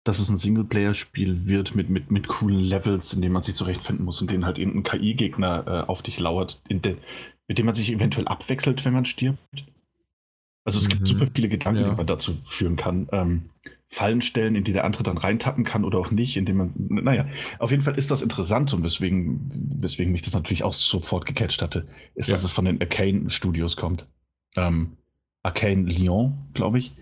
dass 0.04 0.18
es 0.18 0.28
ein 0.28 0.36
Singleplayer-Spiel 0.36 1.46
wird 1.46 1.74
mit, 1.74 1.88
mit, 1.88 2.10
mit 2.10 2.28
coolen 2.28 2.60
Levels, 2.60 3.14
in 3.14 3.22
denen 3.22 3.32
man 3.32 3.42
sich 3.42 3.54
zurechtfinden 3.54 4.04
muss, 4.04 4.20
in 4.20 4.26
denen 4.26 4.44
halt 4.44 4.58
irgendein 4.58 4.82
KI-Gegner 4.82 5.64
äh, 5.66 5.88
auf 5.88 6.02
dich 6.02 6.20
lauert, 6.20 6.60
de, 6.68 6.96
mit 7.48 7.58
dem 7.58 7.66
man 7.66 7.74
sich 7.74 7.90
eventuell 7.90 8.28
abwechselt, 8.28 8.84
wenn 8.84 8.92
man 8.92 9.06
stirbt. 9.06 9.38
Also 10.64 10.78
es 10.78 10.86
mhm. 10.86 10.90
gibt 10.90 11.06
super 11.06 11.26
viele 11.32 11.48
Gedanken, 11.48 11.82
ja. 11.82 11.90
die 11.90 11.96
man 11.96 12.06
dazu 12.06 12.34
führen 12.44 12.76
kann. 12.76 13.08
Ähm, 13.12 13.42
Fallen 13.92 14.22
stellen, 14.22 14.56
in 14.56 14.64
die 14.64 14.72
der 14.72 14.84
andere 14.84 15.02
dann 15.02 15.18
reintappen 15.18 15.64
kann 15.64 15.84
oder 15.84 15.98
auch 15.98 16.10
nicht, 16.10 16.38
indem 16.38 16.56
man, 16.56 16.72
naja, 16.76 17.26
auf 17.58 17.70
jeden 17.70 17.82
Fall 17.82 17.98
ist 17.98 18.10
das 18.10 18.22
interessant 18.22 18.72
und 18.72 18.82
weswegen, 18.82 19.50
weswegen 19.80 20.12
mich 20.12 20.22
das 20.22 20.32
natürlich 20.32 20.64
auch 20.64 20.72
sofort 20.72 21.26
gecatcht 21.26 21.60
hatte, 21.60 21.86
ist, 22.14 22.28
ja. 22.28 22.34
dass 22.34 22.42
es 22.42 22.50
von 22.50 22.64
den 22.64 22.80
Arcane 22.80 23.28
Studios 23.28 23.76
kommt. 23.76 24.06
Ähm, 24.56 24.96
Arcane 25.42 25.84
Lyon, 25.92 26.38
glaube 26.54 26.78
ich. 26.78 26.92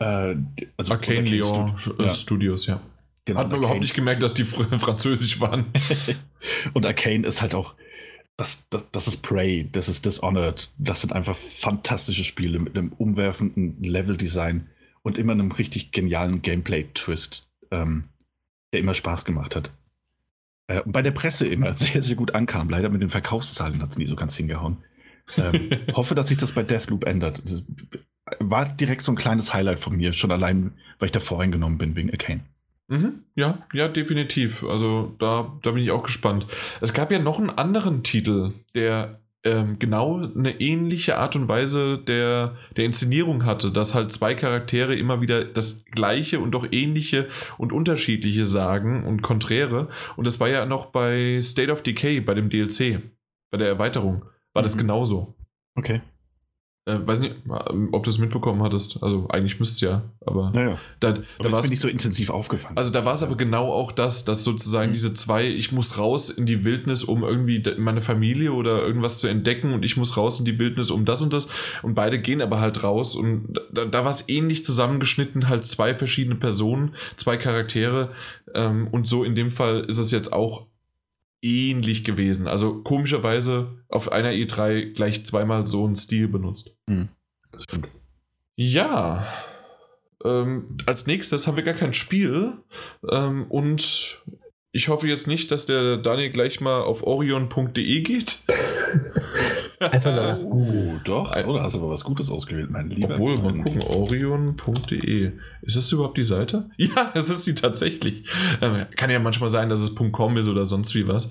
Äh, 0.00 0.36
also 0.78 0.94
Arcane 0.94 1.28
Lyon 1.28 1.76
Stu 1.76 2.02
ja. 2.02 2.08
Studios, 2.08 2.66
ja. 2.66 2.80
Genau, 3.26 3.40
Hat 3.40 3.48
man 3.48 3.56
Arcane. 3.56 3.58
überhaupt 3.58 3.80
nicht 3.82 3.94
gemerkt, 3.94 4.22
dass 4.22 4.32
die 4.32 4.44
französisch 4.78 5.40
waren. 5.40 5.66
und 6.72 6.86
Arcane 6.86 7.26
ist 7.26 7.42
halt 7.42 7.54
auch, 7.54 7.74
das, 8.38 8.66
das, 8.70 8.90
das 8.92 9.08
ist 9.08 9.22
Prey, 9.22 9.68
das 9.70 9.90
ist 9.90 10.06
Dishonored. 10.06 10.70
Das 10.78 11.02
sind 11.02 11.12
einfach 11.12 11.36
fantastische 11.36 12.24
Spiele 12.24 12.60
mit 12.60 12.78
einem 12.78 12.92
umwerfenden 12.96 13.82
Level-Design 13.82 14.68
und 15.02 15.18
immer 15.18 15.32
einem 15.32 15.52
richtig 15.52 15.92
genialen 15.92 16.42
Gameplay-Twist, 16.42 17.48
ähm, 17.70 18.04
der 18.72 18.80
immer 18.80 18.94
Spaß 18.94 19.24
gemacht 19.24 19.56
hat. 19.56 19.72
Äh, 20.66 20.80
und 20.82 20.92
bei 20.92 21.02
der 21.02 21.10
Presse 21.10 21.46
immer 21.46 21.74
sehr, 21.76 22.02
sehr 22.02 22.16
gut 22.16 22.34
ankam. 22.34 22.70
Leider 22.70 22.88
mit 22.88 23.02
den 23.02 23.08
Verkaufszahlen 23.08 23.82
hat 23.82 23.90
es 23.90 23.98
nie 23.98 24.06
so 24.06 24.16
ganz 24.16 24.36
hingehauen. 24.36 24.78
Ähm, 25.36 25.70
hoffe, 25.94 26.14
dass 26.14 26.28
sich 26.28 26.36
das 26.36 26.52
bei 26.52 26.62
Deathloop 26.62 27.04
ändert. 27.04 27.42
Das 27.44 27.64
war 28.38 28.68
direkt 28.68 29.02
so 29.02 29.12
ein 29.12 29.16
kleines 29.16 29.54
Highlight 29.54 29.78
von 29.78 29.96
mir, 29.96 30.12
schon 30.12 30.30
allein, 30.30 30.72
weil 30.98 31.06
ich 31.06 31.12
da 31.12 31.20
voreingenommen 31.20 31.78
bin 31.78 31.96
wegen 31.96 32.10
Arcane. 32.10 32.44
Mhm, 32.88 33.24
ja, 33.34 33.66
ja, 33.74 33.88
definitiv. 33.88 34.64
Also 34.64 35.14
da, 35.18 35.58
da 35.62 35.70
bin 35.72 35.82
ich 35.82 35.90
auch 35.90 36.02
gespannt. 36.02 36.46
Es 36.80 36.94
gab 36.94 37.10
ja 37.10 37.18
noch 37.18 37.38
einen 37.38 37.50
anderen 37.50 38.02
Titel, 38.02 38.52
der 38.74 39.20
ähm, 39.44 39.78
genau 39.78 40.16
eine 40.16 40.60
ähnliche 40.60 41.18
Art 41.18 41.36
und 41.36 41.48
Weise 41.48 41.98
der, 41.98 42.56
der 42.76 42.84
Inszenierung 42.84 43.44
hatte, 43.44 43.70
dass 43.70 43.94
halt 43.94 44.12
zwei 44.12 44.34
Charaktere 44.34 44.96
immer 44.96 45.20
wieder 45.20 45.44
das 45.44 45.84
Gleiche 45.86 46.40
und 46.40 46.50
doch 46.52 46.66
ähnliche 46.72 47.28
und 47.56 47.72
unterschiedliche 47.72 48.46
sagen 48.46 49.04
und 49.04 49.22
konträre. 49.22 49.88
Und 50.16 50.26
das 50.26 50.40
war 50.40 50.48
ja 50.48 50.66
noch 50.66 50.86
bei 50.86 51.40
State 51.40 51.70
of 51.70 51.82
Decay, 51.82 52.20
bei 52.20 52.34
dem 52.34 52.50
DLC, 52.50 53.00
bei 53.50 53.58
der 53.58 53.68
Erweiterung, 53.68 54.24
war 54.52 54.62
mhm. 54.62 54.66
das 54.66 54.76
genauso. 54.76 55.34
Okay. 55.76 56.02
Äh, 56.88 57.06
weiß 57.06 57.20
nicht, 57.20 57.34
ob 57.92 58.04
du 58.04 58.08
es 58.08 58.18
mitbekommen 58.18 58.62
hattest. 58.62 59.02
Also 59.02 59.28
eigentlich 59.28 59.60
müsste 59.60 59.74
es 59.74 59.80
ja, 59.82 60.02
aber 60.24 60.50
naja. 60.54 60.78
da, 61.00 61.12
da 61.12 61.52
war 61.52 61.60
es 61.60 61.68
nicht 61.68 61.80
so 61.80 61.88
intensiv 61.88 62.30
aufgefallen. 62.30 62.78
Also 62.78 62.90
da 62.90 63.04
war 63.04 63.12
es 63.12 63.22
aber 63.22 63.36
genau 63.36 63.70
auch 63.70 63.92
das, 63.92 64.24
dass 64.24 64.42
sozusagen 64.42 64.88
mhm. 64.88 64.94
diese 64.94 65.12
zwei, 65.12 65.46
ich 65.46 65.70
muss 65.70 65.98
raus 65.98 66.30
in 66.30 66.46
die 66.46 66.64
Wildnis, 66.64 67.04
um 67.04 67.24
irgendwie 67.24 67.62
meine 67.76 68.00
Familie 68.00 68.54
oder 68.54 68.80
irgendwas 68.80 69.18
zu 69.18 69.28
entdecken 69.28 69.74
und 69.74 69.84
ich 69.84 69.98
muss 69.98 70.16
raus 70.16 70.38
in 70.38 70.46
die 70.46 70.58
Wildnis, 70.58 70.90
um 70.90 71.04
das 71.04 71.20
und 71.20 71.30
das. 71.34 71.48
Und 71.82 71.94
beide 71.94 72.20
gehen 72.20 72.40
aber 72.40 72.58
halt 72.58 72.82
raus 72.82 73.14
und 73.14 73.60
da, 73.70 73.84
da 73.84 74.04
war 74.04 74.10
es 74.10 74.26
ähnlich 74.30 74.64
zusammengeschnitten, 74.64 75.46
halt 75.46 75.66
zwei 75.66 75.94
verschiedene 75.94 76.36
Personen, 76.36 76.94
zwei 77.16 77.36
Charaktere. 77.36 78.12
Ähm, 78.54 78.88
und 78.90 79.06
so 79.06 79.24
in 79.24 79.34
dem 79.34 79.50
Fall 79.50 79.84
ist 79.84 79.98
es 79.98 80.10
jetzt 80.10 80.32
auch 80.32 80.67
ähnlich 81.42 82.04
gewesen. 82.04 82.46
Also 82.48 82.82
komischerweise 82.82 83.84
auf 83.88 84.12
einer 84.12 84.30
E3 84.30 84.92
gleich 84.92 85.24
zweimal 85.24 85.66
so 85.66 85.84
einen 85.84 85.94
Stil 85.94 86.28
benutzt. 86.28 86.76
Hm, 86.88 87.08
das 87.52 87.64
stimmt. 87.64 87.88
Ja. 88.56 89.26
Ähm, 90.24 90.76
als 90.86 91.06
nächstes 91.06 91.46
haben 91.46 91.56
wir 91.56 91.62
gar 91.62 91.74
kein 91.74 91.94
Spiel. 91.94 92.54
Ähm, 93.08 93.46
und 93.48 94.20
ich 94.72 94.88
hoffe 94.88 95.06
jetzt 95.06 95.28
nicht, 95.28 95.50
dass 95.50 95.66
der 95.66 95.96
Daniel 95.96 96.30
gleich 96.30 96.60
mal 96.60 96.82
auf 96.82 97.02
orion.de 97.02 98.00
geht. 98.02 98.38
Einfach 99.80 100.14
nach 100.14 100.38
Google. 100.38 101.00
Doch, 101.04 101.30
oder 101.46 101.62
hast 101.62 101.74
du 101.74 101.80
aber 101.80 101.90
was 101.90 102.04
Gutes 102.04 102.30
ausgewählt, 102.30 102.70
mein 102.70 102.90
lieber 102.90 103.14
Obwohl, 103.14 103.38
mal 103.38 103.52
gucken, 103.62 103.82
orion.de. 103.82 105.32
Ist 105.62 105.76
das 105.76 105.92
überhaupt 105.92 106.18
die 106.18 106.24
Seite? 106.24 106.70
Ja, 106.78 107.10
es 107.14 107.28
ist 107.28 107.44
sie 107.44 107.54
tatsächlich. 107.54 108.24
Ähm, 108.62 108.86
kann 108.96 109.10
ja 109.10 109.18
manchmal 109.18 109.50
sein, 109.50 109.68
dass 109.68 109.80
es 109.80 109.94
.com 109.94 110.36
ist 110.36 110.48
oder 110.48 110.64
sonst 110.64 110.94
wie 110.94 111.06
was. 111.06 111.30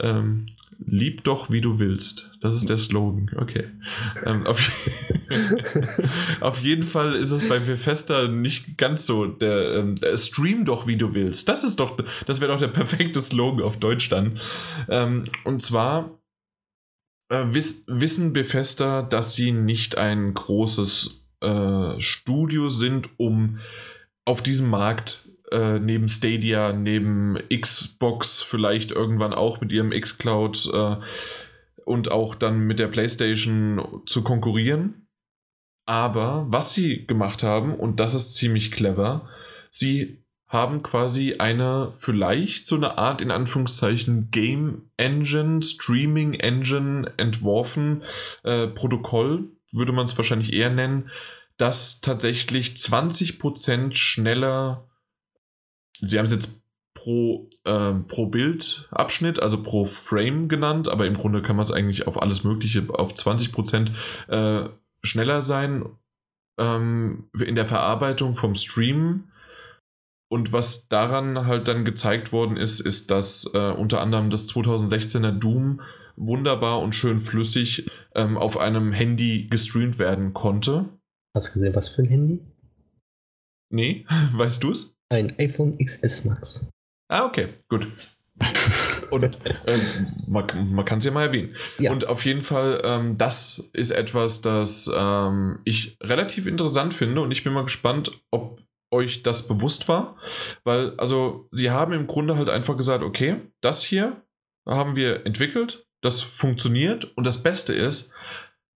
Ähm, 0.00 0.46
lieb 0.78 1.24
doch, 1.24 1.50
wie 1.50 1.60
du 1.60 1.78
willst. 1.78 2.32
Das 2.40 2.54
ist 2.54 2.70
der 2.70 2.78
Slogan. 2.78 3.30
Okay. 3.36 3.64
Ähm, 4.24 4.46
auf, 4.46 4.70
auf, 6.40 6.60
jeden 6.60 6.84
Fall 6.84 7.14
ist 7.14 7.32
es 7.32 7.46
bei 7.48 7.58
Bethesda 7.58 8.28
nicht 8.28 8.78
ganz 8.78 9.06
so. 9.06 9.26
Der, 9.26 9.74
ähm, 9.74 9.96
Stream 10.14 10.64
doch, 10.64 10.86
wie 10.86 10.96
du 10.96 11.14
willst. 11.14 11.48
Das 11.48 11.64
ist 11.64 11.80
doch, 11.80 11.98
das 12.26 12.40
wäre 12.40 12.52
doch 12.52 12.60
der 12.60 12.68
perfekte 12.68 13.20
Slogan 13.20 13.62
auf 13.62 13.78
Deutsch 13.78 14.08
dann. 14.08 14.40
Ähm, 14.88 15.24
und 15.44 15.60
zwar 15.60 16.10
äh, 17.34 17.54
wiss, 17.54 17.84
wissen 17.86 18.32
Bethesda, 18.32 19.02
dass 19.02 19.34
sie 19.34 19.52
nicht 19.52 19.98
ein 19.98 20.34
großes 20.34 21.24
äh, 21.40 22.00
Studio 22.00 22.68
sind, 22.68 23.08
um 23.18 23.58
auf 24.24 24.42
diesem 24.42 24.70
Markt 24.70 25.28
äh, 25.50 25.78
neben 25.78 26.08
Stadia, 26.08 26.72
neben 26.72 27.38
Xbox 27.48 28.40
vielleicht 28.42 28.90
irgendwann 28.90 29.32
auch 29.32 29.60
mit 29.60 29.72
ihrem 29.72 29.90
Xcloud 29.90 30.70
äh, 30.72 30.96
und 31.84 32.10
auch 32.10 32.34
dann 32.34 32.60
mit 32.60 32.78
der 32.78 32.88
PlayStation 32.88 34.02
zu 34.06 34.24
konkurrieren. 34.24 35.08
Aber 35.86 36.46
was 36.48 36.72
sie 36.72 37.06
gemacht 37.06 37.42
haben, 37.42 37.74
und 37.74 38.00
das 38.00 38.14
ist 38.14 38.34
ziemlich 38.34 38.72
clever, 38.72 39.28
sie 39.70 40.23
haben 40.54 40.82
quasi 40.82 41.34
eine 41.34 41.92
vielleicht 41.92 42.66
so 42.66 42.76
eine 42.76 42.96
Art 42.96 43.20
in 43.20 43.30
Anführungszeichen 43.30 44.30
Game 44.30 44.90
Engine, 44.96 45.62
Streaming 45.62 46.32
Engine 46.32 47.12
entworfen, 47.18 48.04
äh, 48.44 48.68
Protokoll 48.68 49.50
würde 49.72 49.92
man 49.92 50.06
es 50.06 50.16
wahrscheinlich 50.16 50.52
eher 50.52 50.70
nennen, 50.70 51.10
das 51.56 52.00
tatsächlich 52.00 52.76
20% 52.76 53.94
schneller, 53.94 54.88
sie 56.00 56.18
haben 56.18 56.26
es 56.26 56.32
jetzt 56.32 56.64
pro, 56.94 57.50
äh, 57.64 57.92
pro 57.92 58.26
Bildabschnitt, 58.26 59.40
also 59.40 59.62
pro 59.62 59.84
Frame 59.86 60.48
genannt, 60.48 60.88
aber 60.88 61.06
im 61.06 61.14
Grunde 61.14 61.42
kann 61.42 61.56
man 61.56 61.64
es 61.64 61.72
eigentlich 61.72 62.06
auf 62.06 62.20
alles 62.22 62.44
Mögliche, 62.44 62.86
auf 62.88 63.14
20% 63.14 63.90
äh, 64.28 64.70
schneller 65.02 65.42
sein 65.42 65.84
ähm, 66.58 67.28
in 67.38 67.56
der 67.56 67.66
Verarbeitung 67.66 68.36
vom 68.36 68.54
Stream 68.54 69.24
Und 70.34 70.52
was 70.52 70.88
daran 70.88 71.46
halt 71.46 71.68
dann 71.68 71.84
gezeigt 71.84 72.32
worden 72.32 72.56
ist, 72.56 72.80
ist, 72.80 73.12
dass 73.12 73.48
äh, 73.54 73.70
unter 73.70 74.00
anderem 74.00 74.30
das 74.30 74.48
2016er 74.48 75.30
Doom 75.30 75.80
wunderbar 76.16 76.80
und 76.80 76.92
schön 76.92 77.20
flüssig 77.20 77.88
ähm, 78.16 78.36
auf 78.36 78.56
einem 78.56 78.92
Handy 78.92 79.46
gestreamt 79.48 80.00
werden 80.00 80.32
konnte. 80.32 80.88
Hast 81.36 81.50
du 81.50 81.52
gesehen, 81.52 81.76
was 81.76 81.88
für 81.88 82.02
ein 82.02 82.08
Handy? 82.08 82.40
Nee, 83.70 84.06
weißt 84.32 84.60
du 84.64 84.72
es? 84.72 84.96
Ein 85.08 85.38
iPhone 85.38 85.78
XS 85.78 86.24
Max. 86.24 86.68
Ah, 87.08 87.26
okay, 87.26 87.50
gut. 87.68 87.86
Und 89.10 89.38
äh, 89.66 89.78
man, 90.26 90.72
man 90.72 90.84
kann 90.84 90.98
es 90.98 91.04
ja 91.04 91.12
mal 91.12 91.26
erwähnen. 91.26 91.54
Ja. 91.78 91.92
Und 91.92 92.08
auf 92.08 92.24
jeden 92.24 92.40
Fall, 92.40 92.82
ähm, 92.82 93.18
das 93.18 93.70
ist 93.72 93.92
etwas, 93.92 94.40
das 94.40 94.90
ähm, 94.92 95.60
ich 95.64 95.96
relativ 96.02 96.48
interessant 96.48 96.92
finde 96.92 97.20
und 97.20 97.30
ich 97.30 97.44
bin 97.44 97.52
mal 97.52 97.62
gespannt, 97.62 98.10
ob 98.32 98.63
euch 98.94 99.22
das 99.22 99.48
bewusst 99.48 99.88
war. 99.88 100.16
Weil, 100.64 100.94
also, 100.98 101.48
sie 101.50 101.70
haben 101.70 101.92
im 101.92 102.06
Grunde 102.06 102.36
halt 102.36 102.48
einfach 102.48 102.76
gesagt, 102.76 103.02
okay, 103.02 103.36
das 103.60 103.82
hier 103.82 104.22
haben 104.66 104.96
wir 104.96 105.26
entwickelt, 105.26 105.86
das 106.00 106.20
funktioniert 106.22 107.04
und 107.16 107.24
das 107.24 107.42
Beste 107.42 107.74
ist, 107.74 108.14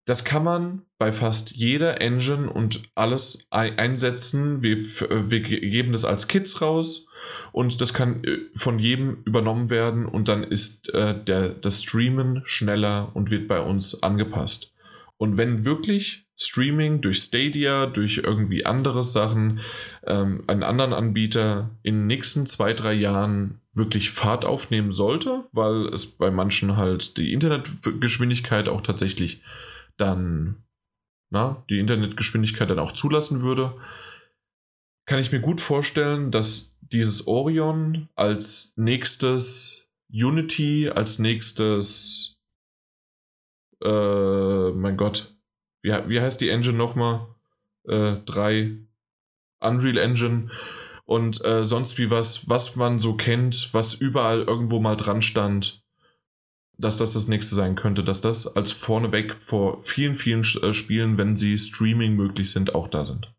das 0.09 0.25
kann 0.25 0.43
man 0.43 0.81
bei 0.97 1.13
fast 1.13 1.51
jeder 1.51 2.01
Engine 2.01 2.51
und 2.51 2.81
alles 2.95 3.45
einsetzen. 3.51 4.63
Wir, 4.63 4.77
wir 4.77 5.39
geben 5.41 5.93
das 5.93 6.03
als 6.03 6.27
Kits 6.27 6.63
raus 6.63 7.07
und 7.51 7.79
das 7.79 7.93
kann 7.93 8.23
äh, 8.23 8.39
von 8.55 8.79
jedem 8.79 9.21
übernommen 9.25 9.69
werden 9.69 10.07
und 10.07 10.27
dann 10.27 10.43
ist 10.43 10.91
äh, 10.95 11.13
der, 11.23 11.49
das 11.49 11.83
Streamen 11.83 12.41
schneller 12.45 13.11
und 13.13 13.29
wird 13.29 13.47
bei 13.47 13.59
uns 13.59 14.01
angepasst. 14.01 14.73
Und 15.17 15.37
wenn 15.37 15.63
wirklich 15.63 16.25
Streaming 16.41 17.01
durch 17.01 17.19
Stadia, 17.19 17.85
durch 17.85 18.21
irgendwie 18.23 18.65
andere 18.65 19.03
Sachen, 19.03 19.59
ähm, 20.05 20.43
einen 20.47 20.63
anderen 20.63 20.93
Anbieter 20.93 21.69
in 21.83 21.95
den 21.95 22.07
nächsten 22.07 22.45
zwei, 22.45 22.73
drei 22.73 22.93
Jahren 22.93 23.59
wirklich 23.73 24.11
Fahrt 24.11 24.45
aufnehmen 24.45 24.91
sollte, 24.91 25.43
weil 25.51 25.87
es 25.87 26.05
bei 26.05 26.31
manchen 26.31 26.77
halt 26.77 27.17
die 27.17 27.33
Internetgeschwindigkeit 27.33 28.69
auch 28.69 28.81
tatsächlich 28.81 29.43
dann, 29.97 30.63
na, 31.29 31.63
die 31.69 31.79
Internetgeschwindigkeit 31.79 32.69
dann 32.69 32.79
auch 32.79 32.93
zulassen 32.93 33.41
würde, 33.41 33.75
kann 35.05 35.19
ich 35.19 35.31
mir 35.31 35.41
gut 35.41 35.59
vorstellen, 35.59 36.31
dass 36.31 36.77
dieses 36.81 37.27
Orion 37.27 38.07
als 38.15 38.73
nächstes 38.77 39.91
Unity, 40.11 40.89
als 40.89 41.19
nächstes, 41.19 42.39
äh, 43.83 44.71
mein 44.71 44.97
Gott, 44.97 45.35
wie, 45.81 45.91
wie 46.07 46.21
heißt 46.21 46.41
die 46.41 46.49
Engine 46.49 46.77
nochmal? 46.77 47.27
Äh, 47.87 48.17
drei 48.25 48.77
Unreal 49.59 49.97
Engine 49.97 50.49
und 51.05 51.43
äh, 51.43 51.65
sonst 51.65 51.97
wie 51.97 52.11
was, 52.11 52.49
was 52.49 52.75
man 52.75 52.99
so 52.99 53.15
kennt, 53.15 53.73
was 53.73 53.93
überall 53.93 54.41
irgendwo 54.43 54.79
mal 54.79 54.95
dran 54.95 55.21
stand, 55.21 55.83
dass 56.77 56.97
das 56.97 57.13
das 57.13 57.27
nächste 57.27 57.55
sein 57.55 57.75
könnte, 57.75 58.03
dass 58.03 58.21
das 58.21 58.55
als 58.55 58.71
vorneweg 58.71 59.35
vor 59.39 59.83
vielen, 59.83 60.15
vielen 60.15 60.41
äh, 60.41 60.73
Spielen, 60.73 61.17
wenn 61.17 61.35
sie 61.35 61.57
Streaming 61.57 62.15
möglich 62.15 62.51
sind, 62.51 62.75
auch 62.75 62.87
da 62.87 63.05
sind. 63.05 63.33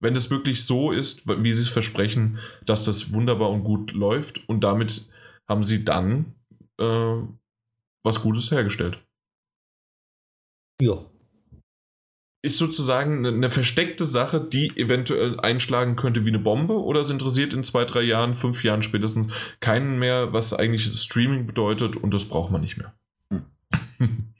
Wenn 0.00 0.16
es 0.16 0.30
wirklich 0.30 0.64
so 0.64 0.90
ist, 0.90 1.28
wie 1.28 1.52
sie 1.52 1.62
es 1.62 1.68
versprechen, 1.68 2.38
dass 2.64 2.84
das 2.84 3.12
wunderbar 3.12 3.50
und 3.50 3.64
gut 3.64 3.92
läuft 3.92 4.48
und 4.48 4.62
damit 4.62 5.08
haben 5.46 5.64
sie 5.64 5.84
dann 5.84 6.34
äh, 6.78 7.16
was 8.02 8.22
Gutes 8.22 8.50
hergestellt. 8.50 8.98
Ja, 10.80 11.04
ist 12.48 12.56
sozusagen 12.56 13.26
eine 13.26 13.50
versteckte 13.50 14.06
Sache, 14.06 14.40
die 14.40 14.74
eventuell 14.76 15.38
einschlagen 15.38 15.96
könnte 15.96 16.24
wie 16.24 16.30
eine 16.30 16.38
Bombe 16.38 16.82
oder 16.82 17.00
es 17.00 17.10
interessiert 17.10 17.52
in 17.52 17.62
zwei, 17.62 17.84
drei 17.84 18.00
Jahren, 18.00 18.34
fünf 18.34 18.64
Jahren 18.64 18.82
spätestens 18.82 19.30
keinen 19.60 19.98
mehr, 19.98 20.32
was 20.32 20.54
eigentlich 20.54 20.84
Streaming 20.98 21.46
bedeutet 21.46 21.96
und 21.96 22.12
das 22.14 22.24
braucht 22.24 22.50
man 22.50 22.62
nicht 22.62 22.78
mehr. 22.78 22.94
Hm. 23.30 23.44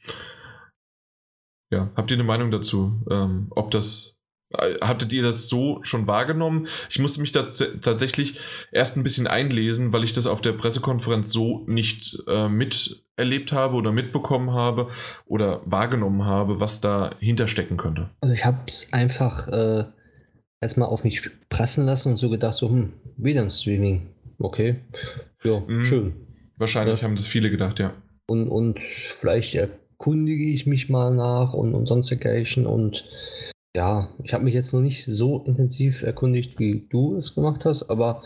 ja, 1.71 1.91
habt 1.95 2.11
ihr 2.11 2.17
eine 2.17 2.25
Meinung 2.25 2.51
dazu, 2.51 3.05
ähm, 3.11 3.49
ob 3.51 3.71
das 3.73 4.18
Hattet 4.81 5.13
ihr 5.13 5.23
das 5.23 5.49
so 5.49 5.81
schon 5.83 6.07
wahrgenommen? 6.07 6.69
Ich 6.89 6.99
musste 6.99 7.21
mich 7.21 7.33
das 7.33 7.63
tatsächlich 7.83 8.41
erst 8.73 8.97
ein 8.97 9.03
bisschen 9.03 9.27
einlesen, 9.27 9.93
weil 9.93 10.05
ich 10.05 10.15
das 10.15 10.27
auf 10.27 10.41
der 10.41 10.53
Pressekonferenz 10.53 11.31
so 11.31 11.65
nicht 11.67 12.19
äh, 12.27 12.49
miterlebt 12.49 13.53
habe 13.53 13.77
oder 13.77 13.93
mitbekommen 13.93 14.53
habe 14.53 14.89
oder 15.27 15.61
wahrgenommen 15.67 16.25
habe, 16.25 16.61
was 16.61 16.81
dahinter 16.81 17.47
stecken 17.47 17.77
könnte. 17.77 18.09
Also 18.23 18.35
ich 18.35 18.47
habe 18.47 18.59
es 18.67 18.91
einfach 18.95 19.49
äh, 19.49 19.85
erstmal 20.63 20.89
auf 20.89 21.05
mich 21.05 21.29
prassen 21.51 21.85
lassen 21.85 22.13
und 22.13 22.17
so 22.17 22.31
gedacht, 22.31 22.57
so, 22.57 22.71
hm, 22.71 22.95
wieder 23.19 23.43
ein 23.43 23.51
Streaming. 23.51 24.07
Okay, 24.39 24.77
ja, 25.45 25.61
mhm. 25.61 25.83
schön. 25.83 26.13
Wahrscheinlich 26.57 27.01
ja. 27.01 27.05
haben 27.05 27.17
das 27.17 27.27
viele 27.27 27.51
gedacht, 27.51 27.79
ja. 27.79 27.93
Und, 28.27 28.49
und 28.49 28.79
vielleicht 29.21 29.55
erkundige 29.55 30.45
ich 30.45 30.67
mich 30.67 30.89
mal 30.89 31.11
nach 31.11 31.53
und, 31.53 31.75
und 31.75 31.87
sonst 31.87 32.11
dergleichen 32.11 32.67
und 32.67 33.05
ja, 33.75 34.09
ich 34.23 34.35
habe 34.35 34.45
mich 34.45 34.55
jetzt 34.55 34.73
noch 34.73 34.81
nicht 34.81 35.05
so 35.05 35.43
intensiv 35.45 36.03
erkundigt, 36.03 36.59
wie 36.59 36.87
du 36.89 37.17
es 37.17 37.35
gemacht 37.35 37.65
hast, 37.65 37.91
aber 37.91 38.23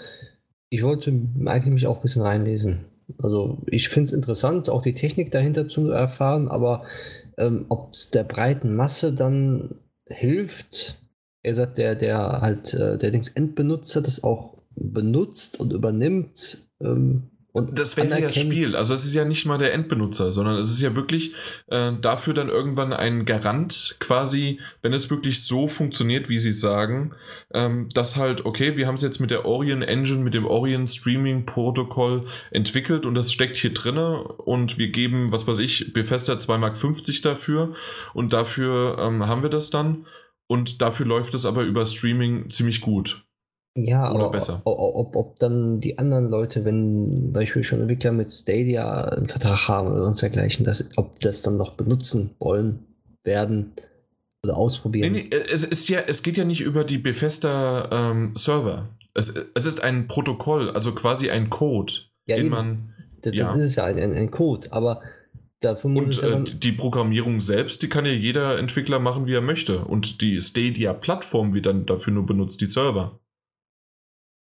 ich 0.71 0.83
wollte 0.83 1.13
eigentlich 1.45 1.75
mich 1.75 1.87
auch 1.87 1.97
ein 1.97 2.03
bisschen 2.03 2.23
reinlesen. 2.23 2.87
Also 3.19 3.63
ich 3.67 3.89
finde 3.89 4.09
es 4.09 4.13
interessant, 4.13 4.71
auch 4.71 4.83
die 4.83 4.95
Technik 4.95 5.31
dahinter 5.31 5.69
zu 5.69 5.91
erfahren, 5.91 6.49
aber 6.49 6.85
ähm, 7.37 7.67
ob 7.69 7.93
es 7.93 8.11
der 8.11 8.25
breiten 8.25 8.75
Masse 8.75 9.13
dann 9.13 9.75
hilft, 10.07 11.03
er 11.43 11.55
sagt, 11.55 11.79
der, 11.79 11.97
der 11.97 12.41
halt, 12.41 12.73
äh, 12.75 12.97
der 12.97 13.11
Dings 13.11 13.29
Endbenutzer 13.29 14.01
das 14.01 14.23
auch 14.23 14.59
benutzt 14.75 15.61
und 15.61 15.73
übernimmt, 15.73 16.69
ähm, 16.81 17.32
und 17.53 17.79
das 17.79 17.99
wäre 17.99 18.09
ja 18.09 18.27
das 18.27 18.35
Spiel. 18.35 18.77
Also 18.77 18.95
es 18.95 19.05
ist 19.05 19.13
ja 19.13 19.27
nicht 19.27 19.45
mal 19.45 19.59
der 19.59 19.75
Endbenutzer, 19.75 20.33
sondern 20.33 20.57
es 20.57 20.71
ist 20.71 20.81
ja 20.81 20.97
wirklich 20.97 21.35
äh, 21.67 21.93
dafür 22.01 22.33
dann 22.33 22.49
irgendwann 22.49 22.95
ein 22.95 23.27
Garant 23.27 23.97
quasi, 24.01 24.59
wenn 24.81 24.95
es 24.95 25.11
wirklich 25.11 25.45
so 25.45 25.69
funktioniert, 25.69 26.31
wie 26.31 26.39
sie 26.39 26.53
sagen, 26.53 27.15
ähm, 27.53 27.91
dass 27.93 28.17
halt, 28.17 28.47
okay, 28.47 28.79
wir 28.79 28.87
haben 28.87 28.95
es 28.95 29.03
jetzt 29.03 29.21
mit 29.21 29.31
der 29.31 29.45
Orion 29.45 29.83
Engine, 29.83 30.23
mit 30.25 30.33
dem 30.33 30.47
Orion 30.47 30.87
Streaming 30.87 31.45
Protokoll 31.45 32.25
entwickelt 32.51 33.05
und 33.05 33.15
das 33.15 33.31
steckt 33.31 33.59
hier 33.59 33.75
drinne 33.75 34.23
und 34.23 34.79
wir 34.79 34.89
geben, 34.89 35.31
was 35.31 35.47
weiß 35.47 35.59
ich, 35.59 35.93
Bethesda 35.93 36.35
2,50 36.35 36.59
Mark 36.59 37.23
dafür 37.23 37.75
und 38.15 38.33
dafür 38.33 38.97
ähm, 38.99 39.27
haben 39.27 39.43
wir 39.43 39.51
das 39.51 39.69
dann 39.69 40.07
und 40.47 40.81
dafür 40.81 41.05
läuft 41.05 41.35
es 41.35 41.45
aber 41.45 41.65
über 41.65 41.85
Streaming 41.85 42.49
ziemlich 42.49 42.81
gut. 42.81 43.27
Ja, 43.75 44.11
Oder 44.13 44.25
aber 44.25 44.33
besser. 44.33 44.61
Ob, 44.65 44.79
ob, 44.79 45.17
ob, 45.17 45.39
dann 45.39 45.81
die 45.81 45.99
anderen 45.99 46.29
Leute, 46.29 46.65
wenn 46.65 47.33
Beispiel 47.33 47.65
schon 47.65 47.81
Entwickler 47.81 48.13
mit 48.13 48.31
Stadia 48.31 49.05
einen 49.05 49.29
Vertrag 49.29 49.67
haben 49.67 49.89
oder 49.89 50.03
sonst 50.03 50.21
dergleichen, 50.21 50.65
dass, 50.65 50.91
ob 50.97 51.19
das 51.21 51.41
dann 51.41 51.57
noch 51.57 51.73
benutzen 51.73 52.35
wollen, 52.39 52.81
werden 53.25 53.73
oder 54.43 54.57
ausprobieren. 54.57 55.13
Nee, 55.13 55.29
nee, 55.31 55.37
es, 55.51 55.65
ist 55.65 55.89
ja, 55.89 56.01
es 56.07 56.23
geht 56.23 56.37
ja 56.37 56.45
nicht 56.45 56.61
über 56.61 56.85
die 56.85 56.99
Bethesda 56.99 57.89
ähm, 57.91 58.33
Server. 58.37 58.91
Es, 59.15 59.35
es 59.55 59.67
ist 59.67 59.83
ein 59.83 60.07
Protokoll, 60.07 60.71
also 60.71 60.93
quasi 60.93 61.31
ein 61.31 61.49
Code, 61.49 61.95
ja, 62.27 62.37
den 62.37 62.47
eben. 62.47 62.55
man. 62.55 62.95
Das, 63.23 63.35
ja. 63.35 63.53
das 63.53 63.63
ist 63.63 63.77
ja 63.77 63.85
ein, 63.85 63.99
ein, 63.99 64.31
Code, 64.31 64.73
aber 64.73 65.01
Dafür 65.61 65.91
muss 65.91 66.19
und 66.19 66.55
äh, 66.55 66.57
die 66.57 66.73
Programmierung 66.73 67.41
selbst, 67.41 67.83
die 67.83 67.89
kann 67.89 68.05
ja 68.05 68.11
jeder 68.11 68.59
Entwickler 68.59 68.99
machen, 68.99 69.27
wie 69.27 69.35
er 69.35 69.41
möchte. 69.41 69.85
Und 69.85 70.21
die 70.21 70.41
Stadia-Plattform 70.41 71.55
wird 71.55 71.67
dann 71.67 71.87
dafür 71.87 72.13
nur 72.13 72.27
benutzt, 72.27 72.61
die 72.61 72.67
Server. 72.67 73.21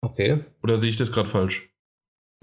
Okay. 0.05 0.45
Oder 0.63 0.79
sehe 0.79 0.91
ich 0.91 0.97
das 0.97 1.13
gerade 1.13 1.29
falsch? 1.29 1.75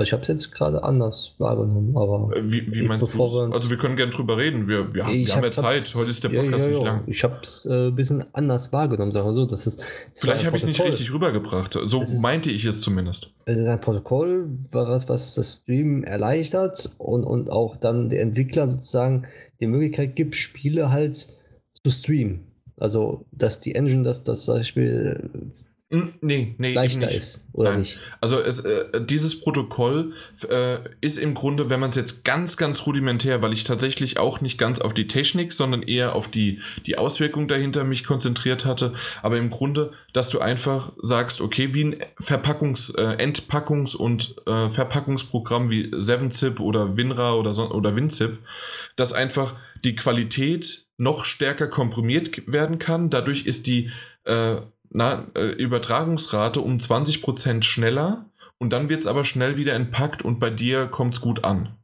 Ich 0.02 0.14
habe 0.14 0.22
es 0.22 0.28
jetzt 0.28 0.52
gerade 0.52 0.84
anders 0.84 1.36
wahrgenommen, 1.38 1.96
aber. 1.96 2.36
Äh, 2.36 2.52
wie, 2.52 2.74
wie 2.74 2.82
meinst 2.82 3.14
du 3.14 3.24
Also, 3.24 3.70
wir 3.70 3.78
können 3.78 3.96
gerne 3.96 4.12
drüber 4.12 4.38
reden. 4.38 4.68
Wir, 4.68 4.94
wir, 4.94 5.06
haben, 5.06 5.14
wir 5.14 5.36
haben 5.36 5.44
ja 5.44 5.52
Zeit. 5.52 5.94
Heute 5.96 6.10
ist 6.10 6.24
der 6.24 6.30
Podcast 6.30 6.66
ja, 6.66 6.72
ja, 6.72 6.78
nicht 6.78 6.86
lang. 6.86 7.04
Ich 7.08 7.24
habe 7.24 7.40
es 7.44 7.66
äh, 7.66 7.88
ein 7.88 7.96
bisschen 7.96 8.26
anders 8.34 8.74
wahrgenommen, 8.74 9.12
sagen 9.12 9.28
wir 9.28 9.34
so. 9.34 9.46
Das 9.46 9.68
ist, 9.68 9.84
Vielleicht 10.14 10.46
habe 10.46 10.58
ich 10.58 10.64
es 10.64 10.68
nicht 10.68 10.82
richtig 10.82 11.14
rübergebracht. 11.14 11.78
So 11.84 12.02
ist, 12.02 12.22
meinte 12.22 12.50
ich 12.50 12.66
es 12.66 12.82
zumindest. 12.82 13.34
Es 13.46 13.58
ist 13.58 13.68
ein 13.68 13.82
Protokoll, 13.82 14.50
was, 14.72 15.08
was 15.08 15.36
das 15.36 15.62
Stream 15.62 16.04
erleichtert 16.04 16.92
und, 16.98 17.24
und 17.24 17.50
auch 17.50 17.78
dann 17.78 18.10
der 18.10 18.22
Entwickler 18.22 18.70
sozusagen 18.70 19.28
die 19.60 19.68
Möglichkeit 19.68 20.16
gibt, 20.16 20.36
Spiele 20.36 20.92
halt 20.92 21.18
zu 21.18 21.92
streamen. 21.92 22.48
Also, 22.78 23.26
dass 23.32 23.60
die 23.60 23.76
Engine 23.76 24.04
das, 24.04 24.24
das 24.24 24.46
zum 24.46 24.56
Beispiel 24.56 25.30
nee, 26.22 26.56
nee, 26.58 26.74
leichter 26.74 27.12
ist, 27.12 27.42
oder 27.54 27.72
Nein. 27.72 27.80
nicht? 27.82 28.00
Also 28.22 28.40
es, 28.40 28.62
äh, 28.62 29.06
dieses 29.06 29.42
Protokoll 29.42 30.14
äh, 30.50 30.78
ist 31.02 31.18
im 31.18 31.34
Grunde, 31.34 31.70
wenn 31.70 31.80
man 31.80 31.90
es 31.90 31.98
jetzt 31.98 32.24
ganz, 32.24 32.56
ganz 32.56 32.86
rudimentär, 32.86 33.42
weil 33.42 33.52
ich 33.52 33.66
tatsächlich 33.66 34.18
auch 34.18 34.40
nicht 34.42 34.58
ganz 34.58 34.80
auf 34.80 34.94
die 34.94 35.08
Technik, 35.08 35.52
sondern 35.52 35.84
eher 35.84 36.16
auf 36.16 36.30
die, 36.30 36.60
die 36.86 36.98
Auswirkung 36.98 37.48
dahinter 37.48 37.84
mich 37.84 38.06
konzentriert 38.06 38.66
hatte, 38.66 38.94
aber 39.22 39.38
im 39.38 39.50
Grunde, 39.50 39.92
dass 40.14 40.30
du 40.30 40.40
einfach 40.40 40.94
sagst, 41.02 41.42
okay, 41.42 41.74
wie 41.74 41.84
ein 41.84 41.96
Verpackungs-, 42.22 42.98
äh, 42.98 43.24
Entpackungs- 43.24 43.96
und 43.96 44.36
äh, 44.48 44.70
Verpackungsprogramm 44.70 45.70
wie 45.70 45.88
7-Zip 45.88 46.60
oder 46.60 46.96
WinRAR 46.96 47.38
oder, 47.38 47.54
so, 47.54 47.70
oder 47.70 47.96
WinZip, 47.96 48.40
dass 48.96 49.14
einfach 49.14 49.56
die 49.84 49.96
Qualität 49.96 50.86
noch 50.98 51.26
stärker 51.26 51.68
komprimiert 51.68 52.48
werden 52.52 52.80
kann. 52.80 53.10
Dadurch 53.10 53.46
ist 53.46 53.68
die 53.68 53.92
äh, 54.26 54.58
na, 54.92 55.28
äh, 55.36 55.48
Übertragungsrate 55.52 56.62
um 56.62 56.78
20% 56.78 57.64
schneller 57.64 58.26
und 58.58 58.72
dann 58.72 58.90
wird 58.90 59.02
es 59.02 59.08
aber 59.08 59.24
schnell 59.24 59.58
wieder 59.58 59.74
entpackt 59.74 60.24
und 60.24 60.40
bei 60.40 60.50
dir 60.50 60.88
kommt 60.88 61.16
es 61.16 61.22
gut 61.22 61.44
an. 61.44 61.78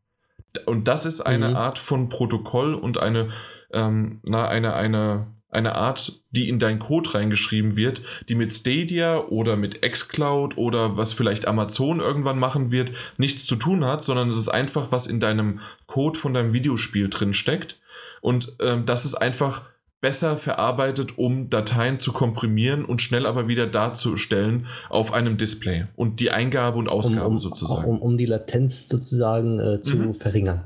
Und 0.65 0.87
das 0.87 1.05
ist 1.05 1.21
eine 1.21 1.49
mhm. 1.49 1.55
Art 1.55 1.79
von 1.79 2.09
Protokoll 2.09 2.73
und 2.73 2.99
eine, 2.99 3.29
ähm, 3.71 4.19
na, 4.23 4.47
eine, 4.47 4.73
eine, 4.73 5.27
eine 5.49 5.75
Art, 5.75 6.21
die 6.31 6.49
in 6.49 6.59
deinen 6.59 6.79
Code 6.79 7.13
reingeschrieben 7.13 7.75
wird, 7.75 8.01
die 8.27 8.35
mit 8.35 8.53
Stadia 8.53 9.19
oder 9.19 9.55
mit 9.55 9.81
xCloud 9.81 10.57
oder 10.57 10.97
was 10.97 11.13
vielleicht 11.13 11.47
Amazon 11.47 11.99
irgendwann 11.99 12.39
machen 12.39 12.71
wird, 12.71 12.91
nichts 13.17 13.45
zu 13.45 13.55
tun 13.55 13.85
hat, 13.85 14.03
sondern 14.03 14.29
es 14.29 14.37
ist 14.37 14.49
einfach, 14.49 14.91
was 14.91 15.07
in 15.07 15.19
deinem 15.19 15.59
Code 15.85 16.19
von 16.19 16.33
deinem 16.33 16.53
Videospiel 16.53 17.09
drin 17.09 17.33
steckt. 17.33 17.79
Und 18.21 18.53
ähm, 18.59 18.85
das 18.85 19.05
ist 19.05 19.15
einfach 19.15 19.63
besser 20.01 20.37
verarbeitet, 20.37 21.17
um 21.17 21.49
Dateien 21.49 21.99
zu 21.99 22.13
komprimieren 22.13 22.85
und 22.85 23.01
schnell 23.01 23.25
aber 23.25 23.47
wieder 23.47 23.65
darzustellen 23.65 24.67
auf 24.89 25.11
einem 25.11 25.37
Display 25.37 25.85
und 25.95 26.19
die 26.19 26.31
Eingabe 26.31 26.77
und 26.77 26.87
Ausgabe 26.87 27.25
um, 27.25 27.33
um, 27.33 27.39
sozusagen. 27.39 27.85
Um, 27.85 28.01
um, 28.01 28.17
die 28.17 28.25
Latenz 28.25 28.87
sozusagen 28.87 29.59
äh, 29.59 29.81
zu 29.81 29.95
mhm. 29.95 30.13
verringern. 30.13 30.65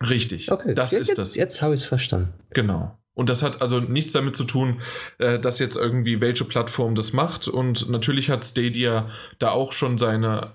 Richtig, 0.00 0.50
okay. 0.50 0.74
das 0.74 0.90
jetzt, 0.90 1.10
ist 1.10 1.18
das. 1.18 1.34
Jetzt 1.36 1.62
habe 1.62 1.74
ich 1.74 1.82
es 1.82 1.86
verstanden. 1.86 2.32
Genau. 2.50 2.98
Und 3.14 3.28
das 3.28 3.44
hat 3.44 3.62
also 3.62 3.78
nichts 3.78 4.12
damit 4.12 4.34
zu 4.34 4.42
tun, 4.42 4.80
äh, 5.18 5.38
dass 5.38 5.60
jetzt 5.60 5.76
irgendwie 5.76 6.20
welche 6.20 6.44
Plattform 6.44 6.96
das 6.96 7.12
macht. 7.12 7.46
Und 7.46 7.88
natürlich 7.88 8.28
hat 8.28 8.44
Stadia 8.44 9.08
da 9.38 9.50
auch 9.50 9.72
schon 9.72 9.98
seine 9.98 10.54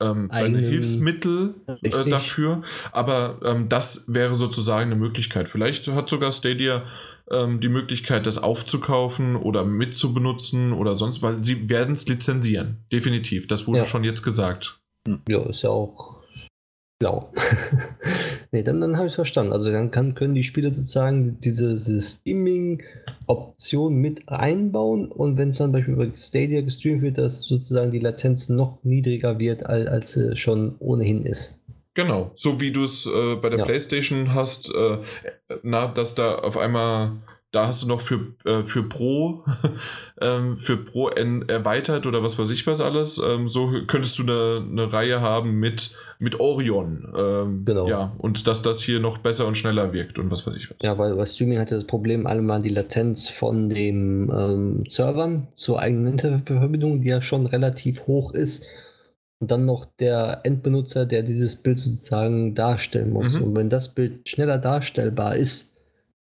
ähm, 0.00 0.30
seine 0.32 0.58
Hilfsmittel 0.58 1.54
äh, 1.82 2.08
dafür. 2.08 2.62
Aber 2.92 3.40
ähm, 3.44 3.68
das 3.68 4.04
wäre 4.08 4.34
sozusagen 4.36 4.90
eine 4.90 5.00
Möglichkeit. 5.00 5.48
Vielleicht 5.48 5.88
hat 5.88 6.08
sogar 6.08 6.32
Stadia 6.32 6.84
ähm, 7.30 7.60
die 7.60 7.68
Möglichkeit, 7.68 8.26
das 8.26 8.42
aufzukaufen 8.42 9.36
oder 9.36 9.64
mitzubenutzen 9.64 10.72
oder 10.72 10.96
sonst, 10.96 11.22
weil 11.22 11.42
sie 11.42 11.68
werden 11.68 11.92
es 11.92 12.08
lizenzieren. 12.08 12.78
Definitiv. 12.92 13.46
Das 13.46 13.66
wurde 13.66 13.80
ja. 13.80 13.84
schon 13.86 14.04
jetzt 14.04 14.22
gesagt. 14.22 14.80
Ja, 15.28 15.42
ist 15.48 15.62
ja 15.62 15.70
auch 15.70 16.18
blau. 16.98 17.32
nee, 18.52 18.62
dann, 18.62 18.80
dann 18.80 18.96
habe 18.96 19.06
ich 19.06 19.12
es 19.12 19.16
verstanden. 19.16 19.52
Also 19.52 19.70
dann 19.70 19.90
kann, 19.90 20.14
können 20.14 20.34
die 20.34 20.42
Spieler 20.42 20.74
sozusagen 20.74 21.38
diese, 21.40 21.74
diese 21.74 22.00
Streaming-Option 22.02 23.94
mit 23.94 24.28
einbauen 24.28 25.10
und 25.10 25.38
wenn 25.38 25.50
es 25.50 25.58
dann 25.58 25.72
beispielsweise 25.72 26.08
über 26.08 26.16
Stadia 26.16 26.60
gestreamt 26.62 27.02
wird, 27.02 27.18
dass 27.18 27.42
sozusagen 27.42 27.92
die 27.92 28.00
Latenz 28.00 28.48
noch 28.48 28.82
niedriger 28.82 29.38
wird, 29.38 29.66
als, 29.66 29.86
als 29.86 30.12
sie 30.12 30.36
schon 30.36 30.74
ohnehin 30.78 31.24
ist. 31.24 31.62
Genau, 31.98 32.30
so 32.36 32.60
wie 32.60 32.70
du 32.70 32.84
es 32.84 33.06
äh, 33.06 33.34
bei 33.42 33.48
der 33.48 33.58
ja. 33.58 33.64
PlayStation 33.64 34.32
hast, 34.32 34.72
äh, 34.72 34.98
na, 35.64 35.88
dass 35.88 36.14
da 36.14 36.36
auf 36.36 36.56
einmal, 36.56 37.16
da 37.50 37.66
hast 37.66 37.82
du 37.82 37.88
noch 37.88 38.02
für, 38.02 38.34
äh, 38.44 38.62
für 38.62 38.84
Pro, 38.84 39.44
ähm, 40.20 40.54
für 40.54 40.76
Pro 40.76 41.08
erweitert 41.08 42.06
oder 42.06 42.22
was 42.22 42.38
weiß 42.38 42.50
ich 42.50 42.68
was 42.68 42.80
alles. 42.80 43.18
Ähm, 43.18 43.48
so 43.48 43.72
könntest 43.88 44.16
du 44.20 44.22
eine, 44.22 44.64
eine 44.64 44.92
Reihe 44.92 45.20
haben 45.20 45.58
mit, 45.58 45.96
mit 46.20 46.38
Orion. 46.38 47.12
Ähm, 47.16 47.64
genau. 47.64 47.88
Ja, 47.88 48.14
und 48.18 48.46
dass 48.46 48.62
das 48.62 48.80
hier 48.80 49.00
noch 49.00 49.18
besser 49.18 49.48
und 49.48 49.58
schneller 49.58 49.92
wirkt 49.92 50.20
und 50.20 50.30
was 50.30 50.46
weiß 50.46 50.54
ich 50.54 50.70
was. 50.70 50.76
Ja, 50.80 50.96
weil 50.98 51.16
bei 51.16 51.26
Streaming 51.26 51.58
hat 51.58 51.72
ja 51.72 51.78
das 51.78 51.86
Problem 51.88 52.28
allemal 52.28 52.62
die 52.62 52.68
Latenz 52.68 53.28
von 53.28 53.70
den 53.70 54.30
ähm, 54.30 54.84
Servern 54.88 55.48
zur 55.56 55.80
eigenen 55.80 56.12
Internetverbindung, 56.12 57.00
die 57.00 57.08
ja 57.08 57.20
schon 57.20 57.46
relativ 57.46 58.06
hoch 58.06 58.34
ist 58.34 58.68
und 59.40 59.50
dann 59.50 59.64
noch 59.64 59.86
der 59.98 60.40
Endbenutzer, 60.44 61.06
der 61.06 61.22
dieses 61.22 61.56
Bild 61.56 61.78
sozusagen 61.78 62.54
darstellen 62.54 63.10
muss. 63.10 63.38
Mhm. 63.38 63.46
Und 63.46 63.56
wenn 63.56 63.68
das 63.68 63.94
Bild 63.94 64.28
schneller 64.28 64.58
darstellbar 64.58 65.36
ist, 65.36 65.76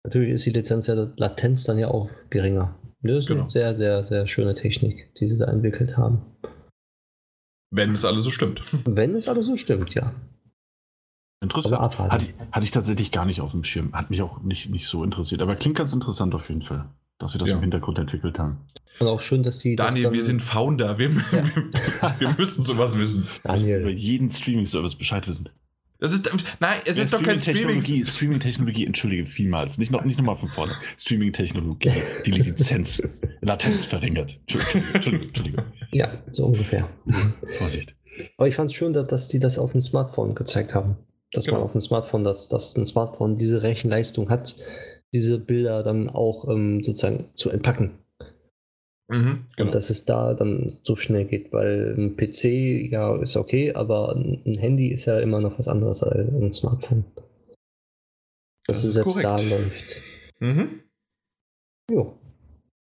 natürlich 0.03 0.31
ist 0.31 0.47
die 0.47 0.51
Lizenz 0.51 0.87
der 0.87 1.13
Latenz 1.17 1.65
dann 1.65 1.79
ja 1.79 1.89
auch 1.89 2.11
geringer. 2.31 2.75
Das 3.03 3.19
ist 3.19 3.29
genau. 3.29 3.43
eine 3.43 3.51
sehr, 3.51 3.77
sehr, 3.77 4.05
sehr 4.05 4.27
schöne 4.27 4.55
Technik, 4.55 5.15
die 5.17 5.29
sie 5.29 5.39
da 5.39 5.47
entwickelt 5.47 5.97
haben. 5.97 6.23
Wenn 7.71 7.93
es 7.93 8.05
alles 8.05 8.25
so 8.25 8.31
stimmt. 8.31 8.63
Wenn 8.85 9.15
es 9.15 9.29
alles 9.29 9.47
so 9.47 9.57
stimmt, 9.57 9.95
ja. 9.95 10.13
Interessant. 11.43 11.99
Hatte, 11.99 12.29
hatte, 12.53 12.65
ich 12.65 12.71
tatsächlich 12.71 13.11
gar 13.11 13.27
nicht 13.27 13.41
auf 13.41 13.51
dem 13.51 13.65
Schirm. 13.65 13.93
Hat 13.93 14.09
mich 14.09 14.23
auch 14.23 14.41
nicht, 14.43 14.71
nicht 14.71 14.87
so 14.87 15.05
interessiert. 15.05 15.43
Aber 15.43 15.57
klingt 15.57 15.77
ganz 15.77 15.93
interessant 15.93 16.35
auf 16.35 16.49
jeden 16.49 16.63
Fall, 16.63 16.89
dass 17.19 17.33
sie 17.33 17.39
das 17.39 17.49
ja. 17.49 17.57
im 17.57 17.61
Hintergrund 17.61 17.99
entwickelt 17.99 18.39
haben. 18.39 18.59
Und 19.01 19.09
auch 19.09 19.21
schön, 19.21 19.43
dass 19.43 19.61
sie. 19.61 19.77
Daniel, 19.77 20.13
wir 20.13 20.23
sind 20.23 20.41
Founder. 20.41 20.99
Wir, 20.99 21.11
ja. 21.11 22.15
wir, 22.19 22.35
müssen 22.39 22.63
sowas 22.65 22.97
wissen. 22.99 23.29
Daniel. 23.43 23.81
über 23.81 23.91
jeden 23.91 24.31
Streaming-Service 24.31 24.95
Bescheid 24.95 25.27
wissen. 25.27 25.49
Das 26.01 26.13
ist, 26.13 26.31
nein, 26.61 26.81
es 26.85 26.99
ja, 26.99 27.05
ist 27.05 27.15
doch 27.15 27.23
kein 27.23 27.41
Streaming. 27.41 27.81
Streaming-Technologie, 28.05 28.85
entschuldige 28.85 29.27
vielmals. 29.27 29.79
Nicht, 29.79 29.91
noch, 29.91 30.05
nicht 30.05 30.19
nochmal 30.19 30.37
von 30.37 30.49
vorne. 30.49 30.75
Streaming-Technologie, 30.99 31.93
die 32.27 32.33
Lizenz, 32.33 33.03
Latenz 33.41 33.85
verringert. 33.85 34.39
Entschuldigung, 34.47 35.23
Entschuldigung. 35.29 35.65
Ja, 35.93 36.23
so 36.33 36.47
ungefähr. 36.47 36.89
Vorsicht. 37.59 37.95
Aber 38.37 38.49
ich 38.49 38.57
fand 38.57 38.71
es 38.71 38.77
schön, 38.77 38.93
dass 38.93 39.29
die 39.29 39.39
das 39.39 39.59
auf 39.59 39.73
dem 39.73 39.81
Smartphone 39.81 40.35
gezeigt 40.35 40.75
haben. 40.75 40.97
Dass 41.33 41.47
genau. 41.47 41.59
man 41.59 41.65
auf 41.65 41.73
dem 41.73 41.81
Smartphone, 41.81 42.23
dass, 42.23 42.49
dass 42.49 42.77
ein 42.77 42.87
Smartphone 42.87 43.39
diese 43.39 43.63
Rechenleistung 43.63 44.29
hat, 44.29 44.57
diese 45.15 45.39
Bilder 45.39 45.83
dann 45.85 46.11
auch 46.11 46.49
ähm, 46.49 46.83
sozusagen 46.83 47.31
zu 47.35 47.49
entpacken. 47.49 47.93
Mhm, 49.09 49.47
genau. 49.57 49.69
Und 49.69 49.75
dass 49.75 49.91
es 49.91 50.05
da 50.05 50.35
dann 50.35 50.79
so 50.83 50.97
schnell 50.97 51.25
geht, 51.27 51.53
weil 51.53 51.95
ein 51.97 52.17
PC, 52.17 52.91
ja, 52.91 53.17
ist 53.21 53.37
okay, 53.37 53.73
aber 53.73 54.15
ein 54.15 54.59
Handy 54.59 54.89
ist 54.89 55.05
ja 55.05 55.21
immer 55.21 55.41
noch 55.41 55.59
was 55.59 55.69
anderes 55.69 56.03
als 56.03 56.29
ein 56.29 56.53
Smartphone. 56.53 57.05
Das, 58.67 58.79
das 58.79 58.85
ist 58.85 58.95
selbst 58.95 59.09
korrekt. 59.09 59.25
da 59.25 59.37
läuft. 59.37 60.01
Mhm. 60.41 60.81
Jo. 61.91 62.19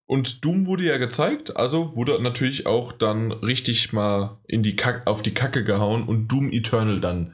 Und 0.08 0.44
Doom 0.44 0.66
wurde 0.66 0.84
ja 0.84 0.98
gezeigt, 0.98 1.56
also 1.56 1.96
wurde 1.96 2.22
natürlich 2.22 2.66
auch 2.66 2.92
dann 2.92 3.32
richtig 3.32 3.94
mal 3.94 4.40
in 4.48 4.62
die 4.62 4.76
Kack, 4.76 5.08
auf 5.08 5.22
die 5.22 5.34
Kacke 5.34 5.64
gehauen 5.64 6.04
und 6.08 6.28
Doom 6.28 6.52
Eternal 6.52 7.00
dann 7.00 7.34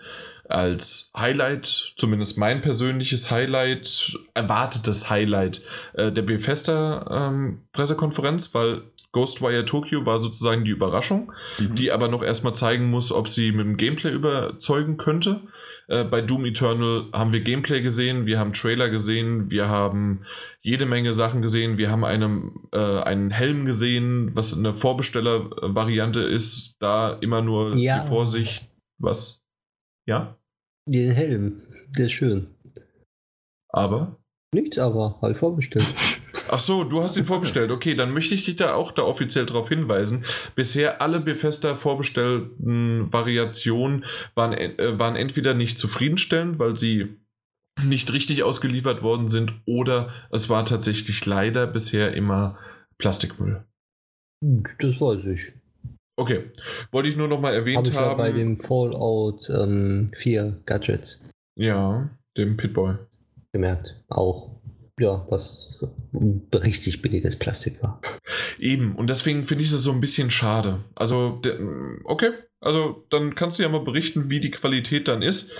als 0.50 1.12
Highlight, 1.16 1.94
zumindest 1.98 2.38
mein 2.38 2.62
persönliches 2.62 3.32
Highlight, 3.32 4.18
erwartetes 4.34 5.10
Highlight 5.10 5.62
äh, 5.94 6.12
der 6.12 6.22
Bethesda 6.22 7.30
ähm, 7.30 7.64
Pressekonferenz, 7.74 8.54
weil 8.54 8.84
Ghostwire 9.16 9.64
Tokyo 9.64 10.06
war 10.06 10.20
sozusagen 10.20 10.66
die 10.66 10.72
Überraschung, 10.72 11.32
mhm. 11.58 11.76
die 11.76 11.94
aber 11.94 12.10
noch 12.10 12.22
erstmal 12.22 12.54
zeigen 12.54 12.90
muss, 12.90 13.14
ob 13.14 13.30
sie 13.30 13.54
mit 13.54 13.66
dem 13.66 13.78
Gameplay 13.78 14.12
überzeugen 14.12 14.98
könnte. 14.98 15.40
Äh, 15.88 16.04
bei 16.04 16.22
Doom 16.22 16.44
Eternal 16.44 17.06
haben 17.14 17.32
wir 17.32 17.40
Gameplay 17.40 17.82
gesehen, 17.82 18.26
wir 18.26 18.40
haben 18.40 18.52
Trailer 18.52 18.90
gesehen, 18.90 19.50
wir 19.50 19.70
haben 19.70 20.26
jede 20.62 20.86
Menge 20.86 21.14
Sachen 21.14 21.42
gesehen, 21.42 21.78
wir 21.78 21.90
haben 21.90 22.04
einen, 22.04 22.68
äh, 22.74 22.78
einen 22.78 23.32
Helm 23.32 23.66
gesehen, 23.66 24.32
was 24.34 24.58
eine 24.58 24.74
Vorbestellervariante 24.74 26.20
ist, 26.20 26.76
da 26.80 27.14
immer 27.14 27.42
nur 27.42 27.74
ja. 27.78 28.02
die 28.02 28.10
Vorsicht. 28.10 28.68
Was? 28.98 29.45
Ja? 30.07 30.38
Den 30.88 31.11
Helm, 31.11 31.61
der 31.98 32.06
ist 32.06 32.14
schön. 32.14 32.48
Aber? 33.69 34.19
Nichts 34.53 34.77
aber, 34.77 35.19
habe 35.22 35.34
ich 35.34 35.38
vorbestellt. 35.38 35.86
Ach 36.48 36.60
so, 36.60 36.84
du 36.84 37.02
hast 37.02 37.18
ihn 37.18 37.26
vorbestellt. 37.26 37.72
Okay, 37.72 37.95
dann 37.95 38.14
möchte 38.14 38.36
ich 38.36 38.45
dich 38.45 38.56
da 38.56 38.76
auch 38.76 38.91
da 38.91 39.02
offiziell 39.02 39.45
darauf 39.45 39.69
hinweisen. 39.69 40.26
Bisher 40.56 41.02
alle 41.02 41.19
Bethesda 41.19 41.76
vorbestellten 41.76 43.11
Variationen 43.11 44.06
waren, 44.36 44.53
äh, 44.53 44.99
waren 44.99 45.15
entweder 45.15 45.53
nicht 45.53 45.80
zufriedenstellend, 45.80 46.60
weil 46.60 46.77
sie 46.77 47.18
nicht 47.84 48.14
richtig 48.14 48.44
ausgeliefert 48.44 49.02
worden 49.02 49.27
sind, 49.27 49.53
oder 49.65 50.10
es 50.32 50.49
war 50.49 50.65
tatsächlich 50.65 51.26
leider 51.26 51.68
bisher 51.68 52.14
immer 52.14 52.57
Plastikmüll. 52.98 53.65
Das 54.41 55.02
weiß 55.02 55.26
ich. 55.26 55.52
Okay, 56.18 56.46
wollte 56.92 57.10
ich 57.10 57.18
nur 57.18 57.28
noch 57.28 57.42
mal 57.42 57.54
erwähnt 57.54 57.78
Hab 57.78 57.88
ich 57.88 57.94
haben. 57.94 58.18
bei 58.18 58.32
dem 58.32 58.58
Fallout 58.58 59.50
ähm, 59.50 60.12
4 60.18 60.62
Gadget. 60.66 61.20
Ja, 61.56 62.10
dem 62.38 62.56
Pitboy. 62.56 62.96
Gemerkt, 63.52 64.02
auch. 64.10 64.56
Ja, 64.98 65.26
was 65.30 65.86
richtig 66.54 67.02
billiges 67.02 67.38
Plastik 67.38 67.84
war. 67.84 68.00
Eben, 68.58 68.96
und 68.96 69.10
deswegen 69.10 69.46
finde 69.46 69.66
ich 69.66 69.72
das 69.72 69.84
so 69.84 69.92
ein 69.92 70.00
bisschen 70.00 70.32
schade. 70.32 70.80
Also, 70.96 71.42
okay, 72.06 72.32
also 72.62 73.06
dann 73.10 73.36
kannst 73.36 73.60
du 73.60 73.64
ja 73.64 73.70
mal 73.70 73.84
berichten, 73.84 74.30
wie 74.30 74.40
die 74.40 74.52
Qualität 74.52 75.10
dann 75.10 75.22
ist. 75.22 75.54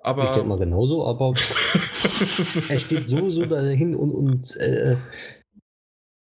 Aber 0.00 0.24
ich 0.24 0.30
denke 0.30 0.48
mal 0.48 0.58
genauso, 0.58 1.04
aber 1.04 1.34
er 2.68 2.78
steht 2.78 3.08
so, 3.08 3.28
so 3.28 3.44
dahin 3.44 3.96
und, 3.96 4.12
und 4.12 4.56
äh, 4.56 4.96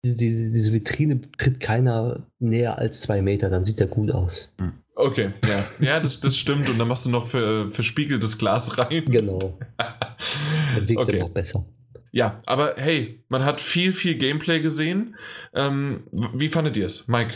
diese, 0.06 0.52
diese 0.52 0.74
Vitrine 0.74 1.22
tritt 1.38 1.60
keiner 1.60 2.28
näher 2.40 2.78
als 2.78 3.02
zwei 3.02 3.22
Meter, 3.22 3.50
dann 3.50 3.66
sieht 3.66 3.80
der 3.80 3.88
gut 3.88 4.12
aus. 4.12 4.54
Hm. 4.60 4.74
Okay, 4.96 5.32
ja, 5.48 5.66
ja 5.80 6.00
das, 6.00 6.20
das 6.20 6.38
stimmt. 6.38 6.70
Und 6.70 6.78
dann 6.78 6.88
machst 6.88 7.06
du 7.06 7.10
noch 7.10 7.28
für, 7.28 7.72
verspiegeltes 7.72 8.38
Glas 8.38 8.78
rein. 8.78 9.06
Genau. 9.06 9.58
Dann 10.76 10.88
wirkt 10.88 11.02
okay. 11.02 11.18
er 11.18 11.24
noch 11.24 11.32
besser. 11.32 11.66
Ja, 12.12 12.40
aber 12.46 12.74
hey, 12.76 13.24
man 13.30 13.44
hat 13.44 13.62
viel, 13.62 13.94
viel 13.94 14.16
Gameplay 14.18 14.62
gesehen. 14.62 15.16
Ähm, 15.56 16.04
wie 16.34 16.50
fandet 16.50 16.78
ihr 16.78 16.86
es, 16.86 17.08
Mike? 17.08 17.34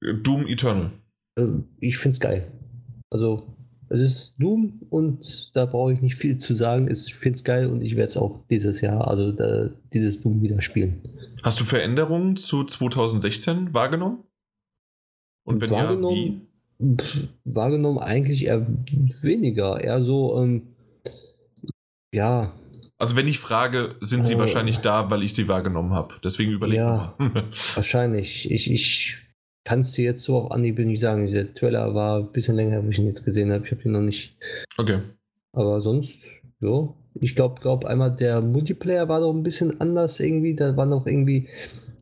Doom 0.00 0.46
Eternal. 0.46 0.90
Ähm, 1.38 1.64
ich 1.78 1.98
find's 1.98 2.20
geil. 2.20 2.50
Also, 3.10 3.46
es 3.90 4.00
ist 4.00 4.34
Doom 4.38 4.80
und 4.88 5.54
da 5.54 5.66
brauche 5.66 5.92
ich 5.92 6.00
nicht 6.00 6.16
viel 6.16 6.38
zu 6.38 6.54
sagen. 6.54 6.90
Ich 6.90 7.14
finde 7.14 7.36
es 7.36 7.44
geil 7.44 7.66
und 7.66 7.82
ich 7.82 7.96
werde 7.96 8.08
es 8.08 8.16
auch 8.16 8.40
dieses 8.50 8.80
Jahr, 8.80 9.06
also 9.06 9.30
da, 9.30 9.68
dieses 9.92 10.20
Doom 10.20 10.42
wieder 10.42 10.60
spielen. 10.62 11.00
Hast 11.44 11.60
du 11.60 11.64
Veränderungen 11.64 12.36
zu 12.38 12.64
2016 12.64 13.74
wahrgenommen? 13.74 14.24
Und 15.46 15.60
wenn 15.60 15.70
wahrgenommen, 15.70 16.48
ja, 16.78 16.96
wie? 16.96 17.28
wahrgenommen 17.44 17.98
eigentlich 17.98 18.46
eher 18.46 18.66
weniger, 19.20 19.78
eher 19.78 20.00
so, 20.00 20.42
ähm, 20.42 20.62
ja. 22.14 22.54
Also 22.96 23.14
wenn 23.16 23.28
ich 23.28 23.38
frage, 23.38 23.96
sind 24.00 24.26
sie 24.26 24.34
äh, 24.34 24.38
wahrscheinlich 24.38 24.78
da, 24.78 25.10
weil 25.10 25.22
ich 25.22 25.34
sie 25.34 25.46
wahrgenommen 25.46 25.92
habe. 25.92 26.14
Deswegen 26.24 26.50
überlege 26.50 26.80
ja, 26.80 27.14
mal. 27.18 27.44
wahrscheinlich. 27.74 28.50
Ich, 28.50 28.70
ich 28.70 29.18
kannst 29.64 29.98
du 29.98 30.02
jetzt 30.02 30.24
so 30.24 30.38
auf 30.38 30.50
Anhieb 30.50 30.78
nicht 30.78 31.00
sagen. 31.00 31.26
Dieser 31.26 31.52
Trailer 31.52 31.94
war 31.94 32.20
ein 32.20 32.32
bisschen 32.32 32.56
länger, 32.56 32.82
wo 32.82 32.88
ich 32.88 32.98
ihn 32.98 33.06
jetzt 33.06 33.22
gesehen 33.22 33.52
habe. 33.52 33.66
Ich 33.66 33.70
habe 33.70 33.82
ihn 33.82 33.92
noch 33.92 34.00
nicht. 34.00 34.34
Okay. 34.78 35.00
Aber 35.52 35.82
sonst, 35.82 36.24
ja. 36.60 36.88
Ich 37.20 37.36
glaube, 37.36 37.60
glaub 37.60 37.84
einmal 37.84 38.14
der 38.14 38.40
Multiplayer 38.40 39.08
war 39.08 39.20
doch 39.20 39.32
ein 39.32 39.42
bisschen 39.42 39.80
anders 39.80 40.20
irgendwie. 40.20 40.54
Da 40.54 40.76
war 40.76 40.86
noch 40.86 41.06
irgendwie, 41.06 41.48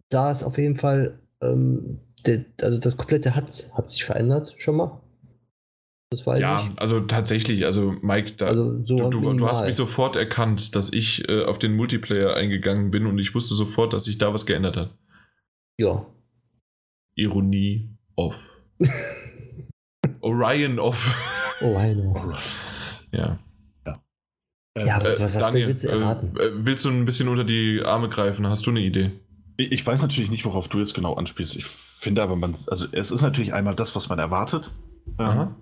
da 0.09 0.31
ist 0.31 0.43
auf 0.43 0.59
jeden 0.59 0.77
Fall, 0.77 1.19
ähm, 1.41 2.01
der, 2.25 2.45
also 2.63 2.79
das 2.79 2.97
komplette 2.97 3.35
hat, 3.35 3.49
hat 3.75 3.91
sich 3.91 4.05
verändert 4.05 4.55
schon 4.57 4.77
mal. 4.77 5.01
Das 6.11 6.27
weiß 6.27 6.41
ja, 6.41 6.69
ich. 6.71 6.79
also 6.79 7.01
tatsächlich, 7.01 7.65
also 7.65 7.95
Mike, 8.03 8.33
da, 8.37 8.47
also 8.47 8.85
so 8.85 8.97
du, 8.97 9.09
du, 9.09 9.33
du, 9.33 9.47
hast 9.47 9.65
mich 9.65 9.75
sofort 9.75 10.15
erkannt, 10.15 10.77
dass 10.77 10.93
ich 10.93 11.27
äh, 11.29 11.45
auf 11.45 11.59
den 11.59 11.75
Multiplayer 11.75 12.35
eingegangen 12.35 12.91
bin 12.91 13.07
und 13.07 13.19
ich 13.19 13.35
wusste 13.35 13.55
sofort, 13.55 13.95
dass 13.95 14.05
sich 14.05 14.19
da 14.19 14.35
was 14.35 14.45
geändert 14.45 14.77
hat. 14.77 14.95
Ja, 15.79 16.05
Ironie 17.15 17.89
off. 18.17 18.37
Orion 20.21 20.79
off. 20.79 21.17
Orion 21.61 22.17
off. 22.17 23.05
Ja. 23.13 23.19
Ja, 23.19 23.39
ja 24.79 24.97
aber 24.97 25.17
äh, 25.17 25.21
was, 25.21 25.33
Daniel, 25.33 25.69
willst 25.69 25.85
du 25.85 25.89
äh, 25.89 25.93
erwarten? 25.93 26.37
Äh, 26.37 26.51
willst 26.55 26.85
du 26.85 26.91
ein 26.91 27.05
bisschen 27.05 27.29
unter 27.29 27.45
die 27.45 27.83
Arme 27.85 28.09
greifen? 28.09 28.47
Hast 28.47 28.67
du 28.67 28.71
eine 28.71 28.81
Idee? 28.81 29.13
Ich 29.57 29.87
weiß 29.87 30.03
natürlich 30.03 30.31
nicht, 30.31 30.45
worauf 30.45 30.69
du 30.69 30.79
jetzt 30.79 30.95
genau 30.95 31.15
anspielst. 31.15 31.57
Ich 31.57 31.67
finde 31.67 32.23
aber, 32.23 32.37
man, 32.37 32.55
also 32.67 32.87
es 32.93 33.11
ist 33.11 33.23
natürlich 33.23 33.53
einmal 33.53 33.75
das, 33.75 33.95
was 33.95 34.09
man 34.09 34.19
erwartet. 34.19 34.73
Ähm, 35.19 35.55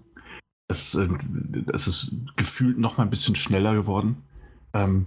es, 0.69 0.95
äh, 0.95 1.09
es 1.75 1.87
ist 1.87 2.13
gefühlt 2.37 2.79
noch 2.79 2.97
mal 2.97 3.05
ein 3.05 3.11
bisschen 3.11 3.35
schneller 3.35 3.75
geworden. 3.75 4.23
Ähm, 4.73 5.07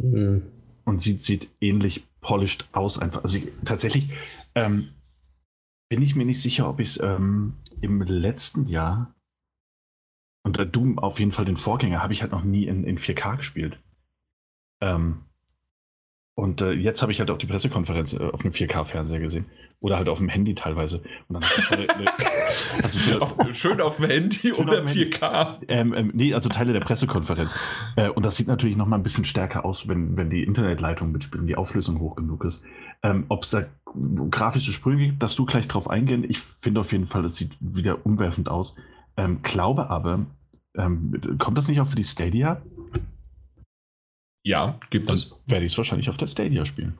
mhm. 0.00 0.42
Und 0.84 1.00
sieht, 1.00 1.22
sieht 1.22 1.48
ähnlich 1.60 2.04
polished 2.20 2.66
aus 2.72 2.98
einfach. 2.98 3.22
Also 3.22 3.38
ich, 3.38 3.48
tatsächlich, 3.64 4.10
ähm, 4.54 4.88
bin 5.88 6.02
ich 6.02 6.16
mir 6.16 6.26
nicht 6.26 6.42
sicher, 6.42 6.68
ob 6.68 6.80
ich 6.80 6.88
es 6.88 7.00
ähm, 7.00 7.54
im 7.80 8.02
letzten 8.02 8.66
Jahr 8.66 9.13
und 10.44 10.58
äh, 10.58 10.66
Doom 10.66 10.98
auf 10.98 11.18
jeden 11.18 11.32
Fall 11.32 11.46
den 11.46 11.56
Vorgänger 11.56 12.02
habe 12.02 12.12
ich 12.12 12.22
halt 12.22 12.32
noch 12.32 12.44
nie 12.44 12.66
in, 12.66 12.84
in 12.84 12.98
4K 12.98 13.38
gespielt. 13.38 13.78
Ähm, 14.80 15.22
und 16.36 16.60
äh, 16.62 16.72
jetzt 16.72 17.00
habe 17.00 17.12
ich 17.12 17.20
halt 17.20 17.30
auch 17.30 17.38
die 17.38 17.46
Pressekonferenz 17.46 18.12
äh, 18.12 18.18
auf 18.18 18.44
einem 18.44 18.52
4K-Fernseher 18.52 19.20
gesehen. 19.20 19.46
Oder 19.80 19.96
halt 19.96 20.08
auf 20.08 20.18
dem 20.18 20.28
Handy 20.28 20.54
teilweise. 20.54 20.98
Und 21.28 21.34
dann 21.34 21.42
hast 21.42 21.58
du 21.58 21.62
schon 21.62 21.88
eine, 21.88 22.06
hast 22.82 22.94
du 22.94 22.98
schon 22.98 23.22
auf, 23.22 23.36
schön 23.52 23.80
auf 23.80 23.96
dem 23.96 24.06
Handy 24.06 24.52
oder 24.52 24.82
4K? 24.82 25.60
Ähm, 25.68 25.94
ähm, 25.94 26.10
nee, 26.14 26.34
also 26.34 26.48
Teile 26.48 26.72
der 26.72 26.80
Pressekonferenz. 26.80 27.54
Äh, 27.96 28.08
und 28.08 28.24
das 28.24 28.36
sieht 28.36 28.48
natürlich 28.48 28.76
noch 28.76 28.86
mal 28.86 28.96
ein 28.96 29.02
bisschen 29.02 29.24
stärker 29.24 29.64
aus, 29.64 29.86
wenn, 29.88 30.16
wenn 30.16 30.28
die 30.28 30.42
Internetleitung 30.42 31.12
mitspielt 31.12 31.48
die 31.48 31.56
Auflösung 31.56 32.00
hoch 32.00 32.16
genug 32.16 32.44
ist. 32.44 32.62
Ähm, 33.02 33.26
Ob 33.28 33.44
es 33.44 33.50
da 33.50 33.64
grafische 34.30 34.72
Sprünge 34.72 35.06
gibt, 35.06 35.22
dass 35.22 35.36
du 35.36 35.46
gleich 35.46 35.68
drauf 35.68 35.88
eingehen. 35.88 36.24
Ich 36.28 36.40
finde 36.40 36.80
auf 36.80 36.90
jeden 36.90 37.06
Fall, 37.06 37.24
es 37.24 37.36
sieht 37.36 37.52
wieder 37.60 38.04
umwerfend 38.04 38.48
aus. 38.48 38.74
Ähm, 39.16 39.42
glaube 39.42 39.90
aber, 39.90 40.26
ähm, 40.76 41.36
kommt 41.38 41.58
das 41.58 41.68
nicht 41.68 41.80
auch 41.80 41.86
für 41.86 41.96
die 41.96 42.04
Stadia? 42.04 42.62
Ja, 44.44 44.78
gibt 44.90 45.08
Dann 45.08 45.14
es. 45.14 45.32
Werde 45.46 45.64
ich 45.64 45.72
es 45.72 45.78
wahrscheinlich 45.78 46.08
auf 46.08 46.16
der 46.16 46.26
Stadia 46.26 46.64
spielen. 46.64 46.98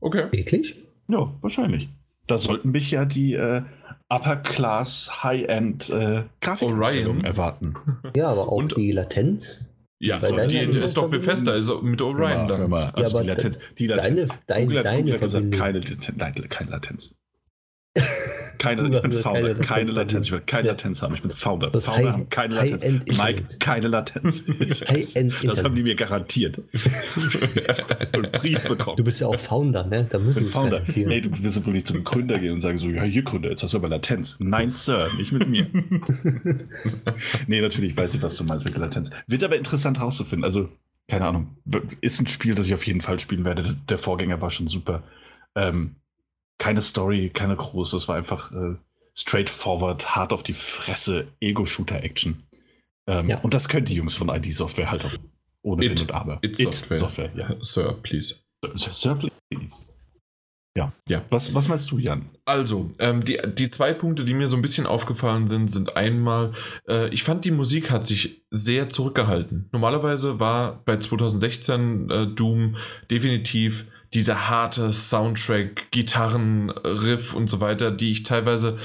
Okay. 0.00 0.30
Wirklich? 0.30 0.76
Ja, 1.08 1.32
wahrscheinlich. 1.40 1.88
Da 2.26 2.38
sollten 2.38 2.70
mich 2.70 2.90
ja 2.90 3.04
die 3.04 3.34
äh, 3.34 3.62
Upper 4.08 4.36
Class 4.36 5.22
High-End 5.22 5.90
äh, 5.90 6.24
Grafikeinstellungen 6.40 7.24
erwarten. 7.24 7.74
Ja, 8.16 8.28
aber 8.28 8.48
auch 8.48 8.56
Und, 8.56 8.76
die 8.76 8.92
Latenz. 8.92 9.70
Ja, 10.00 10.18
so, 10.18 10.36
die, 10.36 10.58
ist 10.58 10.96
doch 10.96 11.08
Bethesda, 11.08 11.52
also 11.52 11.80
mit 11.80 12.02
Orion 12.02 12.46
dann. 12.46 12.68
Mal, 12.68 12.90
also 12.90 13.16
ja, 13.16 13.22
die 13.22 13.28
Latenz, 13.28 13.58
die 13.78 13.86
Latenz. 13.86 14.20
Deine, 14.20 14.40
deine, 14.46 14.66
Google, 14.66 14.82
deine 14.82 14.98
Google 14.98 15.14
hat 15.14 15.20
gesagt, 15.20 15.52
keine, 15.52 15.80
keine 16.48 16.70
Latenz. 16.70 17.14
Keine, 18.58 18.96
ich 18.96 19.02
bin 19.02 19.12
Founder, 19.12 19.54
keine 19.54 19.92
Latenz. 19.92 20.26
Ich 20.26 20.32
will 20.32 20.42
keine 20.44 20.68
Latenz 20.68 21.02
haben. 21.02 21.14
Ich 21.14 21.22
bin 21.22 21.30
Founder. 21.30 21.70
Das 21.70 21.84
Founder 21.84 22.12
haben 22.12 22.28
keine 22.28 22.54
Latenz. 22.54 23.18
Mike, 23.18 23.44
keine 23.58 23.88
Latenz. 23.88 24.44
das 24.58 25.64
haben 25.64 25.74
die 25.74 25.82
mir 25.82 25.94
garantiert. 25.94 26.60
Brief 28.32 28.68
bekommen. 28.68 28.96
Du 28.96 29.04
bist 29.04 29.20
ja 29.20 29.28
auch 29.28 29.38
Founder, 29.38 29.84
ne? 29.84 30.06
Da 30.08 30.18
müssen 30.18 30.40
wir 30.40 30.46
Founder. 30.48 30.82
Nee, 30.94 31.20
du 31.20 31.42
wirst 31.42 31.66
wohl 31.66 31.72
nicht 31.72 31.86
zum 31.86 32.04
Gründer 32.04 32.38
gehen 32.38 32.52
und 32.52 32.60
sagen 32.60 32.78
so, 32.78 32.88
ja, 32.88 33.02
hier 33.02 33.22
Gründer, 33.22 33.50
jetzt 33.50 33.62
hast 33.62 33.74
du 33.74 33.78
aber 33.78 33.88
Latenz. 33.88 34.36
Nein, 34.40 34.72
Sir, 34.72 35.08
nicht 35.16 35.32
mit 35.32 35.48
mir. 35.48 35.66
nee, 37.46 37.60
natürlich 37.60 37.96
weiß 37.96 38.14
ich, 38.14 38.22
was 38.22 38.36
du 38.36 38.44
meinst 38.44 38.64
mit 38.64 38.76
Latenz. 38.76 39.10
Wird 39.26 39.44
aber 39.44 39.56
interessant 39.56 39.98
herauszufinden. 39.98 40.44
Also, 40.44 40.68
keine 41.08 41.26
Ahnung. 41.26 41.56
Ist 42.00 42.20
ein 42.20 42.26
Spiel, 42.26 42.54
das 42.54 42.66
ich 42.66 42.74
auf 42.74 42.86
jeden 42.86 43.00
Fall 43.00 43.18
spielen 43.18 43.44
werde. 43.44 43.76
Der 43.88 43.98
Vorgänger 43.98 44.40
war 44.40 44.50
schon 44.50 44.68
super. 44.68 45.02
Ähm, 45.54 45.96
keine 46.58 46.82
Story, 46.82 47.30
keine 47.30 47.56
große. 47.56 47.96
Es 47.96 48.08
war 48.08 48.16
einfach 48.16 48.52
äh, 48.52 48.76
straightforward, 49.14 50.16
hart 50.16 50.32
auf 50.32 50.42
die 50.42 50.52
Fresse, 50.52 51.28
Ego-Shooter-Action. 51.40 52.42
Ähm, 53.06 53.28
ja. 53.28 53.40
Und 53.40 53.54
das 53.54 53.68
können 53.68 53.86
die 53.86 53.94
Jungs 53.94 54.14
von 54.14 54.28
ID 54.28 54.52
Software 54.52 54.90
halt 54.90 55.04
auch 55.04 55.12
ohne 55.62 55.84
It, 55.84 55.90
Wenn 55.90 56.00
und 56.00 56.14
Aber. 56.14 56.38
It, 56.42 56.58
It 56.60 56.74
Software. 56.74 56.98
Software 56.98 57.30
ja. 57.36 57.56
Sir, 57.60 57.96
please. 58.02 58.36
Sir, 58.74 58.92
Sir, 58.92 59.30
please. 59.50 59.94
Ja. 60.76 60.92
ja. 61.08 61.24
Was, 61.30 61.54
was 61.54 61.68
meinst 61.68 61.90
du, 61.90 61.98
Jan? 61.98 62.30
Also, 62.44 62.90
ähm, 62.98 63.24
die, 63.24 63.38
die 63.56 63.70
zwei 63.70 63.94
Punkte, 63.94 64.24
die 64.24 64.34
mir 64.34 64.48
so 64.48 64.56
ein 64.56 64.62
bisschen 64.62 64.86
aufgefallen 64.86 65.46
sind, 65.46 65.70
sind 65.70 65.96
einmal, 65.96 66.52
äh, 66.88 67.08
ich 67.10 67.22
fand, 67.22 67.44
die 67.44 67.52
Musik 67.52 67.90
hat 67.90 68.06
sich 68.06 68.44
sehr 68.50 68.88
zurückgehalten. 68.88 69.68
Normalerweise 69.70 70.40
war 70.40 70.82
bei 70.84 70.96
2016 70.96 72.10
äh, 72.10 72.26
Doom 72.26 72.76
definitiv 73.08 73.86
dieser 74.14 74.48
harte 74.48 74.92
Soundtrack, 74.92 75.90
Gitarren, 75.90 76.70
Riff 76.70 77.34
und 77.34 77.50
so 77.50 77.60
weiter, 77.60 77.90
die 77.90 78.12
ich 78.12 78.22
teilweise 78.22 78.78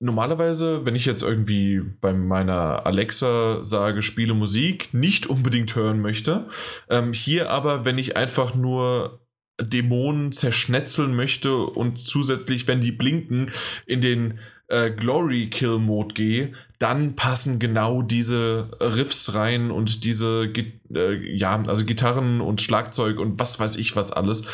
normalerweise, 0.00 0.84
wenn 0.84 0.94
ich 0.94 1.06
jetzt 1.06 1.22
irgendwie 1.22 1.80
bei 2.00 2.12
meiner 2.12 2.86
Alexa 2.86 3.64
sage, 3.64 4.02
spiele 4.02 4.34
Musik, 4.34 4.92
nicht 4.92 5.26
unbedingt 5.26 5.74
hören 5.76 6.00
möchte. 6.00 6.48
Ähm, 6.90 7.12
hier 7.12 7.50
aber, 7.50 7.84
wenn 7.84 7.98
ich 7.98 8.16
einfach 8.16 8.54
nur 8.54 9.20
Dämonen 9.60 10.32
zerschnetzeln 10.32 11.14
möchte 11.14 11.56
und 11.56 11.98
zusätzlich, 11.98 12.66
wenn 12.66 12.80
die 12.80 12.92
blinken, 12.92 13.52
in 13.86 14.00
den 14.00 14.38
äh, 14.68 14.90
Glory 14.90 15.50
Kill 15.50 15.78
Mode 15.78 16.14
gehe, 16.14 16.52
dann 16.78 17.16
passen 17.16 17.58
genau 17.58 18.02
diese 18.02 18.70
Riffs 18.80 19.34
rein 19.34 19.70
und 19.70 20.04
diese, 20.04 20.52
äh, 20.94 21.36
ja, 21.36 21.62
also 21.66 21.84
Gitarren 21.84 22.40
und 22.40 22.60
Schlagzeug 22.60 23.18
und 23.18 23.38
was 23.38 23.60
weiß 23.60 23.76
ich 23.76 23.96
was 23.96 24.12
alles. 24.12 24.44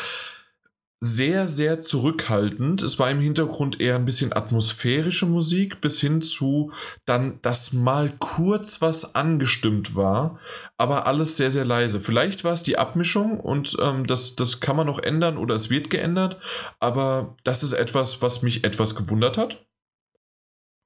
Sehr, 1.03 1.47
sehr 1.47 1.79
zurückhaltend. 1.79 2.83
Es 2.83 2.99
war 2.99 3.09
im 3.09 3.21
Hintergrund 3.21 3.81
eher 3.81 3.95
ein 3.95 4.05
bisschen 4.05 4.33
atmosphärische 4.33 5.25
Musik, 5.25 5.81
bis 5.81 5.99
hin 5.99 6.21
zu 6.21 6.73
dann, 7.05 7.39
dass 7.41 7.73
mal 7.73 8.13
kurz 8.19 8.81
was 8.81 9.15
angestimmt 9.15 9.95
war, 9.95 10.37
aber 10.77 11.07
alles 11.07 11.37
sehr, 11.37 11.49
sehr 11.49 11.65
leise. 11.65 11.99
Vielleicht 11.99 12.43
war 12.43 12.53
es 12.53 12.61
die 12.61 12.77
Abmischung 12.77 13.39
und 13.39 13.75
ähm, 13.81 14.05
das, 14.05 14.35
das 14.35 14.59
kann 14.59 14.75
man 14.75 14.85
noch 14.85 14.99
ändern 14.99 15.37
oder 15.37 15.55
es 15.55 15.71
wird 15.71 15.89
geändert, 15.89 16.37
aber 16.79 17.35
das 17.43 17.63
ist 17.63 17.73
etwas, 17.73 18.21
was 18.21 18.43
mich 18.43 18.63
etwas 18.63 18.95
gewundert 18.95 19.39
hat. 19.39 19.65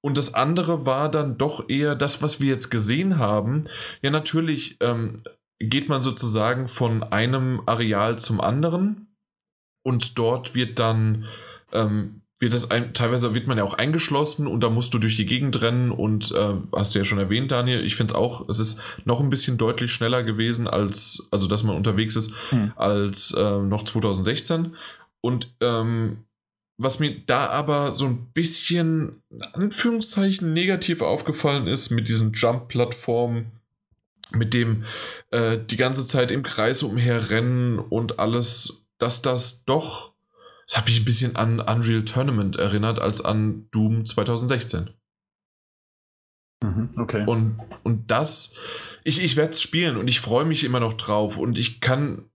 Und 0.05 0.19
das 0.19 0.35
andere 0.35 0.85
war 0.85 1.09
dann 1.09 1.39
doch 1.39 1.67
eher 1.67 1.95
das, 1.95 2.21
was 2.21 2.39
wir 2.39 2.49
jetzt 2.49 2.69
gesehen 2.69 3.17
haben. 3.17 3.63
Ja, 4.03 4.11
natürlich 4.11 4.77
ähm, 4.79 5.17
geht 5.57 5.89
man 5.89 6.03
sozusagen 6.03 6.67
von 6.67 7.01
einem 7.01 7.63
Areal 7.65 8.19
zum 8.19 8.39
anderen 8.39 9.07
und 9.83 10.19
dort 10.19 10.53
wird 10.53 10.77
dann 10.77 11.25
ähm, 11.71 12.21
wird 12.37 12.53
das 12.53 12.69
ein, 12.69 12.93
teilweise 12.93 13.33
wird 13.33 13.47
man 13.47 13.57
ja 13.57 13.63
auch 13.63 13.73
eingeschlossen 13.73 14.45
und 14.45 14.61
da 14.61 14.69
musst 14.69 14.93
du 14.93 14.99
durch 14.99 15.15
die 15.15 15.25
Gegend 15.25 15.59
rennen 15.63 15.89
und 15.89 16.31
äh, 16.33 16.53
hast 16.71 16.93
du 16.93 16.99
ja 16.99 17.05
schon 17.05 17.17
erwähnt, 17.17 17.51
Daniel. 17.51 17.83
Ich 17.83 17.95
finde 17.95 18.13
es 18.13 18.15
auch, 18.15 18.47
es 18.47 18.59
ist 18.59 18.83
noch 19.05 19.21
ein 19.21 19.31
bisschen 19.31 19.57
deutlich 19.57 19.91
schneller 19.91 20.21
gewesen 20.21 20.67
als, 20.67 21.29
also 21.31 21.47
dass 21.47 21.63
man 21.63 21.75
unterwegs 21.75 22.15
ist, 22.15 22.31
hm. 22.51 22.73
als 22.75 23.31
äh, 23.31 23.57
noch 23.57 23.83
2016. 23.83 24.75
Und 25.19 25.55
ähm, 25.61 26.24
was 26.77 26.99
mir 26.99 27.19
da 27.25 27.47
aber 27.47 27.93
so 27.93 28.05
ein 28.05 28.31
bisschen, 28.33 29.21
in 29.29 29.43
Anführungszeichen, 29.43 30.53
negativ 30.53 31.01
aufgefallen 31.01 31.67
ist 31.67 31.89
mit 31.89 32.09
diesen 32.09 32.33
Jump-Plattformen, 32.33 33.51
mit 34.31 34.53
dem 34.53 34.83
äh, 35.31 35.57
die 35.57 35.77
ganze 35.77 36.05
Zeit 36.05 36.31
im 36.31 36.43
Kreis 36.43 36.83
umherrennen 36.83 37.79
und 37.79 38.19
alles, 38.19 38.85
dass 38.97 39.21
das 39.21 39.63
doch, 39.63 40.13
das 40.67 40.77
habe 40.77 40.89
ich 40.89 40.99
ein 40.99 41.05
bisschen 41.05 41.35
an 41.35 41.59
Unreal 41.59 42.03
Tournament 42.03 42.57
erinnert 42.57 42.99
als 42.99 43.23
an 43.23 43.67
Doom 43.71 44.05
2016. 44.05 44.89
Mhm, 46.63 46.89
okay. 46.97 47.23
Und, 47.25 47.59
und 47.83 48.11
das, 48.11 48.55
ich, 49.03 49.23
ich 49.23 49.37
werde 49.37 49.51
es 49.51 49.61
spielen 49.61 49.95
und 49.97 50.09
ich 50.09 50.19
freue 50.19 50.45
mich 50.45 50.63
immer 50.63 50.79
noch 50.79 50.93
drauf 50.93 51.37
und 51.37 51.57
ich 51.57 51.79
kann 51.79 52.29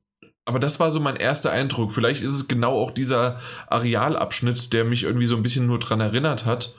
aber 0.44 0.58
das 0.58 0.80
war 0.80 0.90
so 0.90 1.00
mein 1.00 1.16
erster 1.16 1.52
Eindruck. 1.52 1.92
Vielleicht 1.92 2.22
ist 2.22 2.34
es 2.34 2.48
genau 2.48 2.72
auch 2.72 2.90
dieser 2.90 3.40
Arealabschnitt, 3.68 4.72
der 4.72 4.84
mich 4.84 5.04
irgendwie 5.04 5.26
so 5.26 5.36
ein 5.36 5.42
bisschen 5.42 5.66
nur 5.66 5.78
dran 5.78 6.00
erinnert 6.00 6.46
hat. 6.46 6.76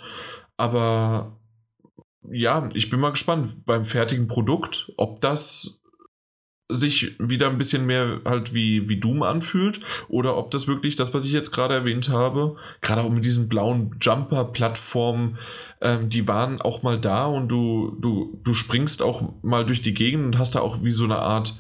Aber 0.58 1.40
ja, 2.30 2.70
ich 2.74 2.90
bin 2.90 3.00
mal 3.00 3.12
gespannt 3.12 3.66
beim 3.66 3.86
fertigen 3.86 4.28
Produkt, 4.28 4.92
ob 4.98 5.22
das 5.22 5.82
sich 6.72 7.20
wieder 7.20 7.50
ein 7.50 7.58
bisschen 7.58 7.86
mehr 7.86 8.22
halt 8.26 8.54
wie, 8.54 8.88
wie 8.88 9.00
Doom 9.00 9.24
anfühlt 9.24 9.82
oder 10.08 10.38
ob 10.38 10.52
das 10.52 10.68
wirklich 10.68 10.96
das, 10.96 11.14
was 11.14 11.26
ich 11.26 11.34
jetzt 11.34 11.52
gerade 11.52 11.74
erwähnt 11.74 12.10
habe, 12.10 12.56
gerade 12.82 13.02
auch 13.02 13.10
mit 13.10 13.26
diesen 13.26 13.50
blauen 13.50 13.98
Jumper-Plattformen, 14.00 15.38
ähm, 15.82 16.10
die 16.10 16.28
waren 16.28 16.62
auch 16.62 16.82
mal 16.82 17.00
da 17.00 17.26
und 17.26 17.50
du, 17.50 17.98
du, 18.00 18.40
du 18.44 18.54
springst 18.54 19.02
auch 19.02 19.34
mal 19.42 19.66
durch 19.66 19.82
die 19.82 19.94
Gegend 19.94 20.24
und 20.26 20.38
hast 20.40 20.56
da 20.56 20.62
auch 20.62 20.82
wie 20.82 20.92
so 20.92 21.04
eine 21.04 21.18
Art 21.18 21.56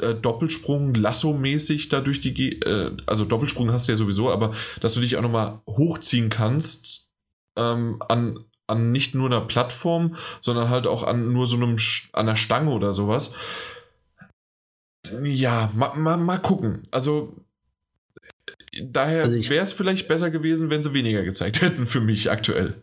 äh, 0.00 0.14
Doppelsprung, 0.14 0.94
Lasso-mäßig 0.94 1.88
da 1.88 2.00
durch 2.00 2.20
die, 2.20 2.34
Ge 2.34 2.60
äh, 2.60 2.90
also 3.06 3.24
Doppelsprung 3.24 3.72
hast 3.72 3.88
du 3.88 3.92
ja 3.92 3.96
sowieso, 3.96 4.30
aber 4.30 4.54
dass 4.80 4.94
du 4.94 5.00
dich 5.00 5.16
auch 5.16 5.22
nochmal 5.22 5.60
hochziehen 5.66 6.30
kannst 6.30 7.10
ähm, 7.56 8.02
an, 8.08 8.44
an 8.66 8.92
nicht 8.92 9.14
nur 9.14 9.26
einer 9.26 9.42
Plattform, 9.42 10.16
sondern 10.40 10.68
halt 10.68 10.86
auch 10.86 11.02
an 11.02 11.32
nur 11.32 11.46
so 11.46 11.56
einem, 11.56 11.76
an 12.12 12.28
einer 12.28 12.36
Stange 12.36 12.70
oder 12.70 12.92
sowas. 12.92 13.34
Ja, 15.22 15.70
mal, 15.74 15.94
mal, 15.96 16.16
mal 16.16 16.38
gucken. 16.38 16.82
Also 16.90 17.44
daher 18.82 19.24
also 19.24 19.50
wäre 19.50 19.62
es 19.62 19.72
vielleicht 19.72 20.08
besser 20.08 20.30
gewesen, 20.30 20.70
wenn 20.70 20.82
sie 20.82 20.94
weniger 20.94 21.22
gezeigt 21.22 21.60
hätten 21.62 21.86
für 21.86 22.00
mich 22.00 22.30
aktuell. 22.30 22.82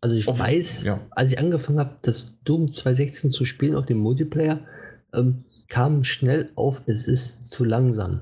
Also 0.00 0.16
ich 0.16 0.28
Ob, 0.28 0.38
weiß, 0.38 0.84
ja. 0.84 1.06
als 1.10 1.32
ich 1.32 1.38
angefangen 1.38 1.78
habe, 1.78 1.98
das 2.02 2.40
Doom 2.42 2.72
2016 2.72 3.30
zu 3.30 3.44
spielen 3.44 3.76
auf 3.76 3.84
dem 3.84 3.98
Multiplayer, 3.98 4.66
ähm, 5.12 5.44
kam 5.70 6.04
schnell 6.04 6.50
auf, 6.56 6.82
es 6.86 7.08
ist 7.08 7.44
zu 7.44 7.64
langsam. 7.64 8.20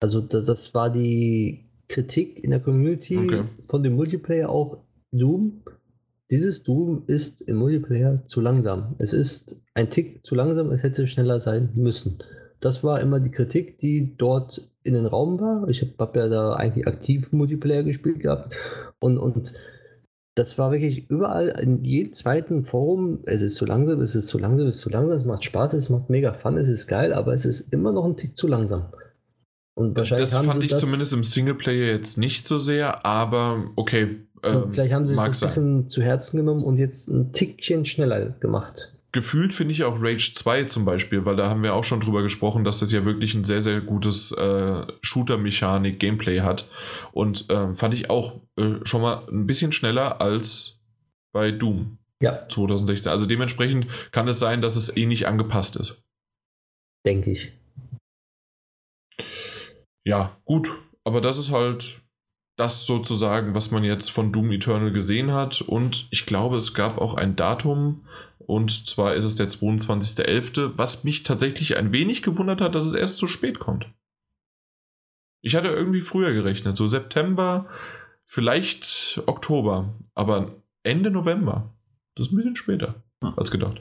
Also 0.00 0.20
das, 0.20 0.74
war 0.74 0.90
die 0.90 1.70
Kritik 1.88 2.42
in 2.42 2.50
der 2.50 2.60
Community 2.60 3.16
okay. 3.16 3.44
von 3.68 3.82
dem 3.82 3.94
Multiplayer 3.94 4.48
auch 4.48 4.82
Doom. 5.12 5.62
Dieses 6.30 6.64
Doom 6.64 7.04
ist 7.06 7.42
im 7.42 7.56
Multiplayer 7.56 8.26
zu 8.26 8.40
langsam. 8.40 8.96
Es 8.98 9.12
ist 9.12 9.62
ein 9.74 9.90
Tick 9.90 10.26
zu 10.26 10.34
langsam, 10.34 10.72
es 10.72 10.82
hätte 10.82 11.06
schneller 11.06 11.38
sein 11.38 11.70
müssen. 11.74 12.18
Das 12.60 12.82
war 12.82 13.00
immer 13.00 13.20
die 13.20 13.30
Kritik, 13.30 13.78
die 13.78 14.16
dort 14.16 14.72
in 14.82 14.94
den 14.94 15.06
Raum 15.06 15.38
war. 15.40 15.68
Ich 15.68 15.82
habe 15.82 15.92
hab 15.98 16.16
ja 16.16 16.28
da 16.28 16.54
eigentlich 16.54 16.86
aktiv 16.86 17.30
Multiplayer 17.32 17.82
gespielt 17.82 18.20
gehabt 18.20 18.54
und, 19.00 19.18
und 19.18 19.52
das 20.34 20.58
war 20.58 20.72
wirklich 20.72 21.08
überall 21.08 21.48
in 21.60 21.84
jedem 21.84 22.12
zweiten 22.12 22.64
Forum. 22.64 23.20
Es 23.24 23.40
ist 23.40 23.54
zu 23.54 23.66
langsam, 23.66 24.00
es 24.00 24.14
ist 24.14 24.26
zu 24.26 24.38
langsam, 24.38 24.66
es 24.66 24.76
ist 24.76 24.82
zu 24.82 24.90
langsam, 24.90 25.18
es 25.18 25.24
macht 25.24 25.44
Spaß, 25.44 25.74
es 25.74 25.90
macht 25.90 26.10
mega 26.10 26.32
Fun, 26.32 26.58
es 26.58 26.68
ist 26.68 26.88
geil, 26.88 27.12
aber 27.12 27.32
es 27.34 27.44
ist 27.44 27.72
immer 27.72 27.92
noch 27.92 28.04
ein 28.04 28.16
Tick 28.16 28.36
zu 28.36 28.48
langsam. 28.48 28.86
Und 29.74 29.96
wahrscheinlich 29.96 30.30
das 30.30 30.38
fand 30.38 30.62
ich 30.62 30.70
das 30.70 30.80
zumindest 30.80 31.12
im 31.12 31.24
Singleplayer 31.24 31.92
jetzt 31.94 32.16
nicht 32.16 32.46
so 32.46 32.58
sehr, 32.58 33.04
aber 33.04 33.70
okay. 33.76 34.20
Ähm, 34.42 34.72
vielleicht 34.72 34.92
haben 34.92 35.06
sie 35.06 35.14
es 35.14 35.20
ein 35.20 35.30
bisschen 35.30 35.88
zu 35.88 36.02
Herzen 36.02 36.36
genommen 36.36 36.64
und 36.64 36.78
jetzt 36.78 37.08
ein 37.08 37.32
Tickchen 37.32 37.84
schneller 37.84 38.30
gemacht 38.40 38.93
gefühlt 39.14 39.54
finde 39.54 39.72
ich 39.72 39.84
auch 39.84 40.02
Rage 40.02 40.32
2 40.34 40.64
zum 40.64 40.84
Beispiel, 40.84 41.24
weil 41.24 41.36
da 41.36 41.48
haben 41.48 41.62
wir 41.62 41.74
auch 41.74 41.84
schon 41.84 42.00
drüber 42.00 42.22
gesprochen, 42.22 42.64
dass 42.64 42.80
das 42.80 42.90
ja 42.90 43.04
wirklich 43.04 43.34
ein 43.34 43.44
sehr, 43.44 43.60
sehr 43.60 43.80
gutes 43.80 44.32
äh, 44.32 44.86
Shooter-Mechanik-Gameplay 45.02 46.40
hat. 46.40 46.68
Und 47.12 47.48
äh, 47.48 47.74
fand 47.76 47.94
ich 47.94 48.10
auch 48.10 48.40
äh, 48.58 48.80
schon 48.82 49.02
mal 49.02 49.24
ein 49.30 49.46
bisschen 49.46 49.70
schneller 49.70 50.20
als 50.20 50.80
bei 51.32 51.52
Doom 51.52 51.98
ja. 52.20 52.48
2016. 52.48 53.10
Also 53.10 53.26
dementsprechend 53.26 53.86
kann 54.10 54.26
es 54.26 54.40
sein, 54.40 54.60
dass 54.60 54.74
es 54.74 54.96
ähnlich 54.96 55.28
angepasst 55.28 55.76
ist. 55.76 56.02
Denke 57.06 57.30
ich. 57.30 57.52
Ja, 60.04 60.36
gut. 60.44 60.72
Aber 61.04 61.20
das 61.20 61.38
ist 61.38 61.52
halt 61.52 62.00
das 62.56 62.84
sozusagen, 62.84 63.54
was 63.54 63.70
man 63.70 63.84
jetzt 63.84 64.10
von 64.10 64.32
Doom 64.32 64.50
Eternal 64.50 64.90
gesehen 64.90 65.32
hat. 65.32 65.60
Und 65.60 66.08
ich 66.10 66.26
glaube, 66.26 66.56
es 66.56 66.74
gab 66.74 66.98
auch 66.98 67.14
ein 67.14 67.36
Datum, 67.36 68.04
und 68.46 68.70
zwar 68.70 69.14
ist 69.14 69.24
es 69.24 69.36
der 69.36 69.48
22.11., 69.48 70.72
was 70.76 71.04
mich 71.04 71.22
tatsächlich 71.22 71.76
ein 71.76 71.92
wenig 71.92 72.22
gewundert 72.22 72.60
hat, 72.60 72.74
dass 72.74 72.86
es 72.86 72.94
erst 72.94 73.18
so 73.18 73.26
spät 73.26 73.58
kommt. 73.58 73.86
Ich 75.42 75.54
hatte 75.56 75.68
irgendwie 75.68 76.00
früher 76.00 76.32
gerechnet, 76.32 76.76
so 76.76 76.86
September, 76.86 77.68
vielleicht 78.26 79.22
Oktober, 79.26 79.94
aber 80.14 80.62
Ende 80.82 81.10
November. 81.10 81.74
Das 82.14 82.28
ist 82.28 82.32
ein 82.32 82.36
bisschen 82.36 82.56
später 82.56 83.02
hm. 83.22 83.34
als 83.36 83.50
gedacht. 83.50 83.80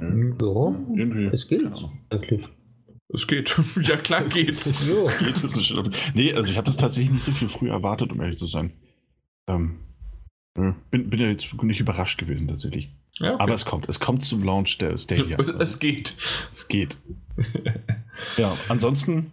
Ja, 0.00 1.30
es 1.32 1.46
geht 1.46 1.64
eigentlich. 2.10 2.48
Es 3.08 3.26
geht. 3.26 3.56
ja, 3.82 3.96
klar 3.96 4.24
geht's. 4.24 4.66
es 4.66 5.18
geht, 5.18 5.44
ist 5.44 6.14
nee, 6.14 6.34
also 6.34 6.50
ich 6.50 6.56
habe 6.56 6.66
das 6.66 6.76
tatsächlich 6.76 7.12
nicht 7.12 7.22
so 7.22 7.30
viel 7.30 7.48
früh 7.48 7.70
erwartet, 7.70 8.10
um 8.10 8.20
ehrlich 8.20 8.38
zu 8.38 8.46
sein. 8.46 8.72
Ähm, 9.46 9.83
bin, 10.54 11.10
bin 11.10 11.20
ja 11.20 11.28
jetzt 11.28 11.52
nicht 11.62 11.80
überrascht 11.80 12.18
gewesen 12.18 12.48
tatsächlich. 12.48 12.90
Ja, 13.18 13.34
okay. 13.34 13.42
Aber 13.42 13.54
es 13.54 13.64
kommt. 13.64 13.88
Es 13.88 14.00
kommt 14.00 14.24
zum 14.24 14.42
Launch 14.42 14.78
der 14.78 14.96
Stadia. 14.98 15.36
es 15.58 15.78
geht. 15.78 16.14
Es 16.52 16.68
geht. 16.68 16.98
ja, 18.36 18.56
ansonsten, 18.68 19.32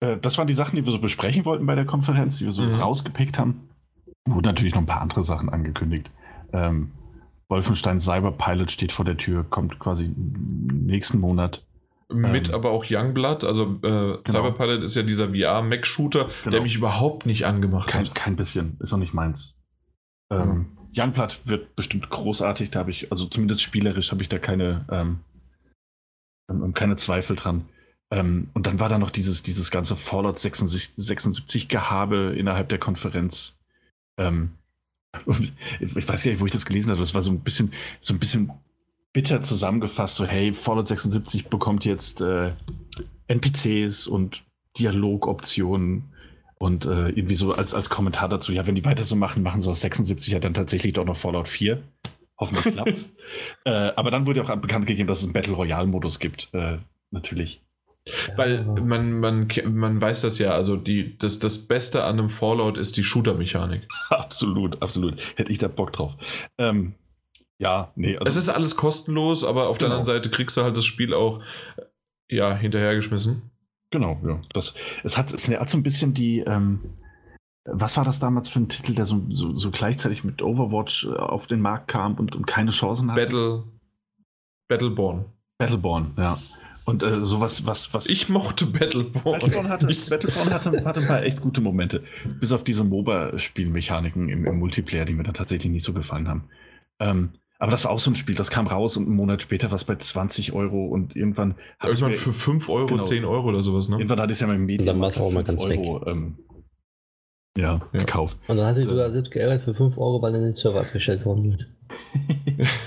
äh, 0.00 0.16
das 0.18 0.38
waren 0.38 0.46
die 0.46 0.54
Sachen, 0.54 0.76
die 0.76 0.84
wir 0.84 0.92
so 0.92 0.98
besprechen 0.98 1.44
wollten 1.44 1.66
bei 1.66 1.74
der 1.74 1.86
Konferenz, 1.86 2.38
die 2.38 2.44
wir 2.44 2.52
so 2.52 2.62
mhm. 2.62 2.74
rausgepickt 2.74 3.38
haben. 3.38 3.68
Wurden 4.26 4.46
natürlich 4.46 4.74
noch 4.74 4.82
ein 4.82 4.86
paar 4.86 5.00
andere 5.00 5.22
Sachen 5.22 5.48
angekündigt. 5.48 6.10
Ähm, 6.52 6.92
Wolfenstein 7.48 8.00
Cyberpilot 8.00 8.70
steht 8.70 8.92
vor 8.92 9.06
der 9.06 9.16
Tür, 9.16 9.44
kommt 9.44 9.78
quasi 9.78 10.10
nächsten 10.14 11.18
Monat. 11.18 11.64
Mit 12.10 12.48
ähm, 12.48 12.54
aber 12.54 12.70
auch 12.70 12.84
Youngblood, 12.88 13.44
also 13.44 13.64
äh, 13.64 13.78
genau. 13.80 14.20
Cyberpilot 14.26 14.82
ist 14.82 14.94
ja 14.94 15.02
dieser 15.02 15.28
VR-Mac-Shooter, 15.34 16.30
genau. 16.44 16.50
der 16.50 16.62
mich 16.62 16.76
überhaupt 16.76 17.26
nicht 17.26 17.44
angemacht 17.46 17.88
kein, 17.88 18.06
hat. 18.06 18.14
Kein 18.14 18.36
bisschen, 18.36 18.78
ist 18.80 18.92
auch 18.92 18.98
nicht 18.98 19.12
meins. 19.12 19.57
Ähm, 20.30 20.48
mhm. 20.48 20.66
Youngblood 20.96 21.46
wird 21.46 21.76
bestimmt 21.76 22.08
großartig, 22.10 22.70
da 22.70 22.80
habe 22.80 22.90
ich, 22.90 23.10
also 23.12 23.26
zumindest 23.26 23.62
spielerisch 23.62 24.10
habe 24.10 24.22
ich 24.22 24.28
da 24.28 24.38
keine, 24.38 24.84
ähm, 24.90 25.20
ähm 26.50 26.74
keine 26.74 26.96
Zweifel 26.96 27.36
dran. 27.36 27.68
Ähm, 28.10 28.48
und 28.54 28.66
dann 28.66 28.80
war 28.80 28.88
da 28.88 28.98
noch 28.98 29.10
dieses, 29.10 29.42
dieses 29.42 29.70
ganze 29.70 29.96
Fallout 29.96 30.38
76, 30.38 30.94
76 30.96 31.68
Gehabe 31.68 32.34
innerhalb 32.36 32.68
der 32.68 32.78
Konferenz. 32.78 33.56
Ähm, 34.18 34.52
ich 35.80 36.08
weiß 36.08 36.24
gar 36.24 36.30
nicht, 36.30 36.40
wo 36.40 36.46
ich 36.46 36.52
das 36.52 36.66
gelesen 36.66 36.90
habe. 36.90 37.00
Das 37.00 37.14
war 37.14 37.22
so 37.22 37.30
ein 37.30 37.40
bisschen, 37.40 37.72
so 38.00 38.14
ein 38.14 38.18
bisschen 38.18 38.50
bitter 39.12 39.40
zusammengefasst. 39.40 40.16
So, 40.16 40.24
hey, 40.24 40.52
Fallout 40.52 40.88
76 40.88 41.48
bekommt 41.48 41.84
jetzt 41.84 42.20
äh, 42.20 42.52
NPCs 43.26 44.06
und 44.06 44.42
Dialogoptionen 44.78 46.04
und 46.58 46.84
äh, 46.86 47.08
irgendwie 47.10 47.36
so 47.36 47.54
als, 47.54 47.74
als 47.74 47.88
Kommentar 47.88 48.28
dazu, 48.28 48.52
ja, 48.52 48.66
wenn 48.66 48.74
die 48.74 48.84
weiter 48.84 49.04
so 49.04 49.16
machen, 49.16 49.42
machen 49.42 49.60
sie 49.60 49.70
aus 49.70 49.80
76 49.80 50.32
ja 50.32 50.40
dann 50.40 50.54
tatsächlich 50.54 50.92
doch 50.92 51.04
noch 51.04 51.16
Fallout 51.16 51.48
4. 51.48 51.82
Hoffentlich 52.38 52.74
klappt's. 52.74 53.08
äh, 53.64 53.70
aber 53.70 54.10
dann 54.10 54.26
wurde 54.26 54.42
auch 54.42 54.56
bekannt 54.56 54.86
gegeben, 54.86 55.08
dass 55.08 55.20
es 55.20 55.24
einen 55.24 55.32
Battle 55.32 55.54
Royale-Modus 55.54 56.18
gibt. 56.18 56.48
Äh, 56.52 56.78
natürlich. 57.10 57.62
Weil 58.36 58.64
man, 58.64 59.20
man, 59.20 59.48
man 59.66 60.00
weiß 60.00 60.22
das 60.22 60.38
ja, 60.38 60.52
also 60.52 60.76
die, 60.76 61.18
das, 61.18 61.40
das 61.40 61.66
Beste 61.66 62.04
an 62.04 62.18
einem 62.18 62.30
Fallout 62.30 62.78
ist 62.78 62.96
die 62.96 63.04
Shooter-Mechanik. 63.04 63.86
absolut, 64.08 64.82
absolut. 64.82 65.20
Hätte 65.36 65.52
ich 65.52 65.58
da 65.58 65.68
Bock 65.68 65.92
drauf. 65.92 66.14
Ähm, 66.56 66.94
ja, 67.58 67.92
nee. 67.96 68.16
Also 68.16 68.30
es 68.30 68.36
ist 68.36 68.48
alles 68.48 68.76
kostenlos, 68.76 69.44
aber 69.44 69.68
auf 69.68 69.78
genau. 69.78 69.90
der 69.90 69.98
anderen 69.98 70.16
Seite 70.16 70.30
kriegst 70.30 70.56
du 70.56 70.62
halt 70.62 70.76
das 70.76 70.86
Spiel 70.86 71.12
auch 71.12 71.42
ja, 72.28 72.54
hinterhergeschmissen. 72.54 73.42
Genau, 73.90 74.20
ja. 74.24 74.40
Das, 74.52 74.74
es, 75.02 75.16
hat, 75.16 75.32
es 75.32 75.48
hat 75.48 75.70
so 75.70 75.78
ein 75.78 75.82
bisschen 75.82 76.12
die, 76.14 76.40
ähm, 76.40 76.80
was 77.64 77.96
war 77.96 78.04
das 78.04 78.18
damals 78.18 78.48
für 78.48 78.60
ein 78.60 78.68
Titel, 78.68 78.94
der 78.94 79.06
so, 79.06 79.24
so, 79.30 79.54
so, 79.54 79.70
gleichzeitig 79.70 80.24
mit 80.24 80.42
Overwatch 80.42 81.06
äh, 81.06 81.16
auf 81.16 81.46
den 81.46 81.60
Markt 81.60 81.88
kam 81.88 82.14
und, 82.14 82.34
und 82.34 82.46
keine 82.46 82.70
Chancen 82.70 83.10
hatte? 83.10 83.22
Battle, 83.22 83.64
Battleborn. 84.68 85.24
Battleborn, 85.58 86.12
ja. 86.16 86.38
Und 86.84 87.02
äh, 87.02 87.16
sowas, 87.16 87.66
was, 87.66 87.92
was. 87.92 88.08
Ich 88.08 88.28
mochte 88.30 88.64
Battleborn. 88.64 89.40
Battleborn 89.40 89.68
hatte, 89.68 89.86
Battleborn 89.86 90.50
hatte, 90.50 90.84
hatte 90.84 91.00
ein 91.00 91.06
paar 91.06 91.22
echt 91.22 91.40
gute 91.40 91.60
Momente. 91.60 92.02
Bis 92.40 92.52
auf 92.52 92.64
diese 92.64 92.84
MOBA-Spielmechaniken 92.84 94.28
im, 94.30 94.46
im, 94.46 94.58
Multiplayer, 94.58 95.04
die 95.04 95.12
mir 95.12 95.24
dann 95.24 95.34
tatsächlich 95.34 95.70
nicht 95.70 95.84
so 95.84 95.92
gefallen 95.92 96.28
haben. 96.28 96.44
Ähm, 96.98 97.32
aber 97.58 97.72
das 97.72 97.84
war 97.84 97.90
auch 97.90 97.98
so 97.98 98.10
ein 98.10 98.14
Spiel, 98.14 98.36
das 98.36 98.50
kam 98.50 98.68
raus 98.68 98.96
und 98.96 99.06
einen 99.06 99.16
Monat 99.16 99.42
später 99.42 99.70
war 99.70 99.76
es 99.76 99.84
bei 99.84 99.96
20 99.96 100.52
Euro 100.52 100.86
und 100.86 101.16
irgendwann. 101.16 101.56
Irgendwann 101.82 102.12
für 102.12 102.32
5 102.32 102.68
Euro, 102.68 102.86
genau, 102.86 103.02
10 103.02 103.24
Euro 103.24 103.48
oder 103.48 103.62
sowas, 103.62 103.88
ne? 103.88 103.96
Irgendwann 103.96 104.20
hatte 104.20 104.32
ich 104.32 104.36
es 104.36 104.40
ja 104.40 104.46
mal 104.46 104.56
im 104.56 104.64
Medium. 104.64 104.86
Dann 104.86 105.00
war 105.00 105.08
es 105.08 105.18
auch 105.18 105.32
mal 105.32 105.42
ganz 105.42 105.64
Euro, 105.64 106.00
weg. 106.00 106.06
Ähm, 106.06 106.38
ja, 107.56 107.80
ja, 107.92 108.00
gekauft. 108.00 108.38
Und 108.46 108.56
dann 108.56 108.66
hast 108.66 108.76
du 108.76 108.82
dich 108.82 108.90
sogar 108.90 109.10
selbst 109.10 109.32
geärgert 109.32 109.64
für 109.64 109.74
5 109.74 109.98
Euro, 109.98 110.22
weil 110.22 110.32
dann 110.32 110.42
den 110.42 110.54
Server 110.54 110.80
abgestellt 110.80 111.24
worden 111.24 111.52
ist. 111.52 111.68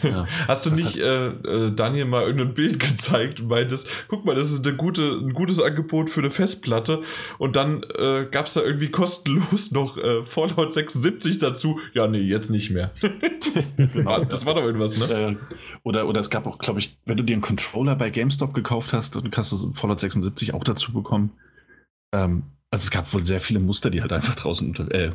Ja, 0.03 0.27
Hast 0.48 0.65
du 0.65 0.72
nicht 0.72 0.98
äh, 0.98 1.27
äh, 1.27 1.72
Daniel 1.73 2.06
mal 2.06 2.23
irgendein 2.23 2.53
Bild 2.53 2.80
gezeigt 2.80 3.39
und 3.39 3.48
meintest, 3.48 3.89
guck 4.07 4.26
mal, 4.26 4.35
das 4.35 4.52
ist 4.52 4.65
eine 4.65 4.76
gute, 4.76 5.02
ein 5.02 5.34
gutes 5.34 5.61
Angebot 5.61 6.10
für 6.10 6.22
eine 6.22 6.31
Festplatte 6.31 7.02
und 7.38 7.56
dann 7.56 7.84
äh, 7.98 8.26
gab 8.30 8.48
es 8.48 8.53
da 8.53 8.61
irgendwie 8.61 8.89
kostenlos 8.89 9.72
noch 9.72 9.98
äh, 9.98 10.23
Fallout 10.23 10.73
76 10.73 11.39
dazu. 11.39 11.80
Ja, 11.93 12.07
nee, 12.07 12.19
jetzt 12.19 12.49
nicht 12.49 12.72
mehr. 12.72 12.91
genau, 13.77 14.23
das 14.23 14.45
war 14.45 14.56
doch 14.56 14.64
irgendwas, 14.64 14.98
ne? 14.98 15.38
oder, 15.84 16.07
oder 16.07 16.19
es 16.19 16.30
gab 16.30 16.45
auch, 16.48 16.57
glaube 16.57 16.80
ich, 16.80 16.98
wenn 17.06 17.18
du 17.18 17.23
dir 17.23 17.34
einen 17.34 17.41
Controller 17.41 17.95
bei 17.95 18.10
GameStop 18.10 18.53
gekauft 18.53 18.93
hast, 18.93 19.15
dann 19.15 19.31
kannst 19.31 19.52
du 19.52 19.73
Fallout 19.73 19.99
76 19.99 20.53
auch 20.53 20.64
dazu 20.64 20.93
bekommen. 20.93 21.31
Ähm, 22.14 22.43
also 22.72 22.85
es 22.85 22.91
gab 22.91 23.14
wohl 23.14 23.26
sehr 23.26 23.41
viele 23.41 23.60
Muster, 23.60 23.89
die 23.89 24.02
halt 24.02 24.14
einfach 24.14 24.35
draußen, 24.35 24.73
äh, 24.91 25.11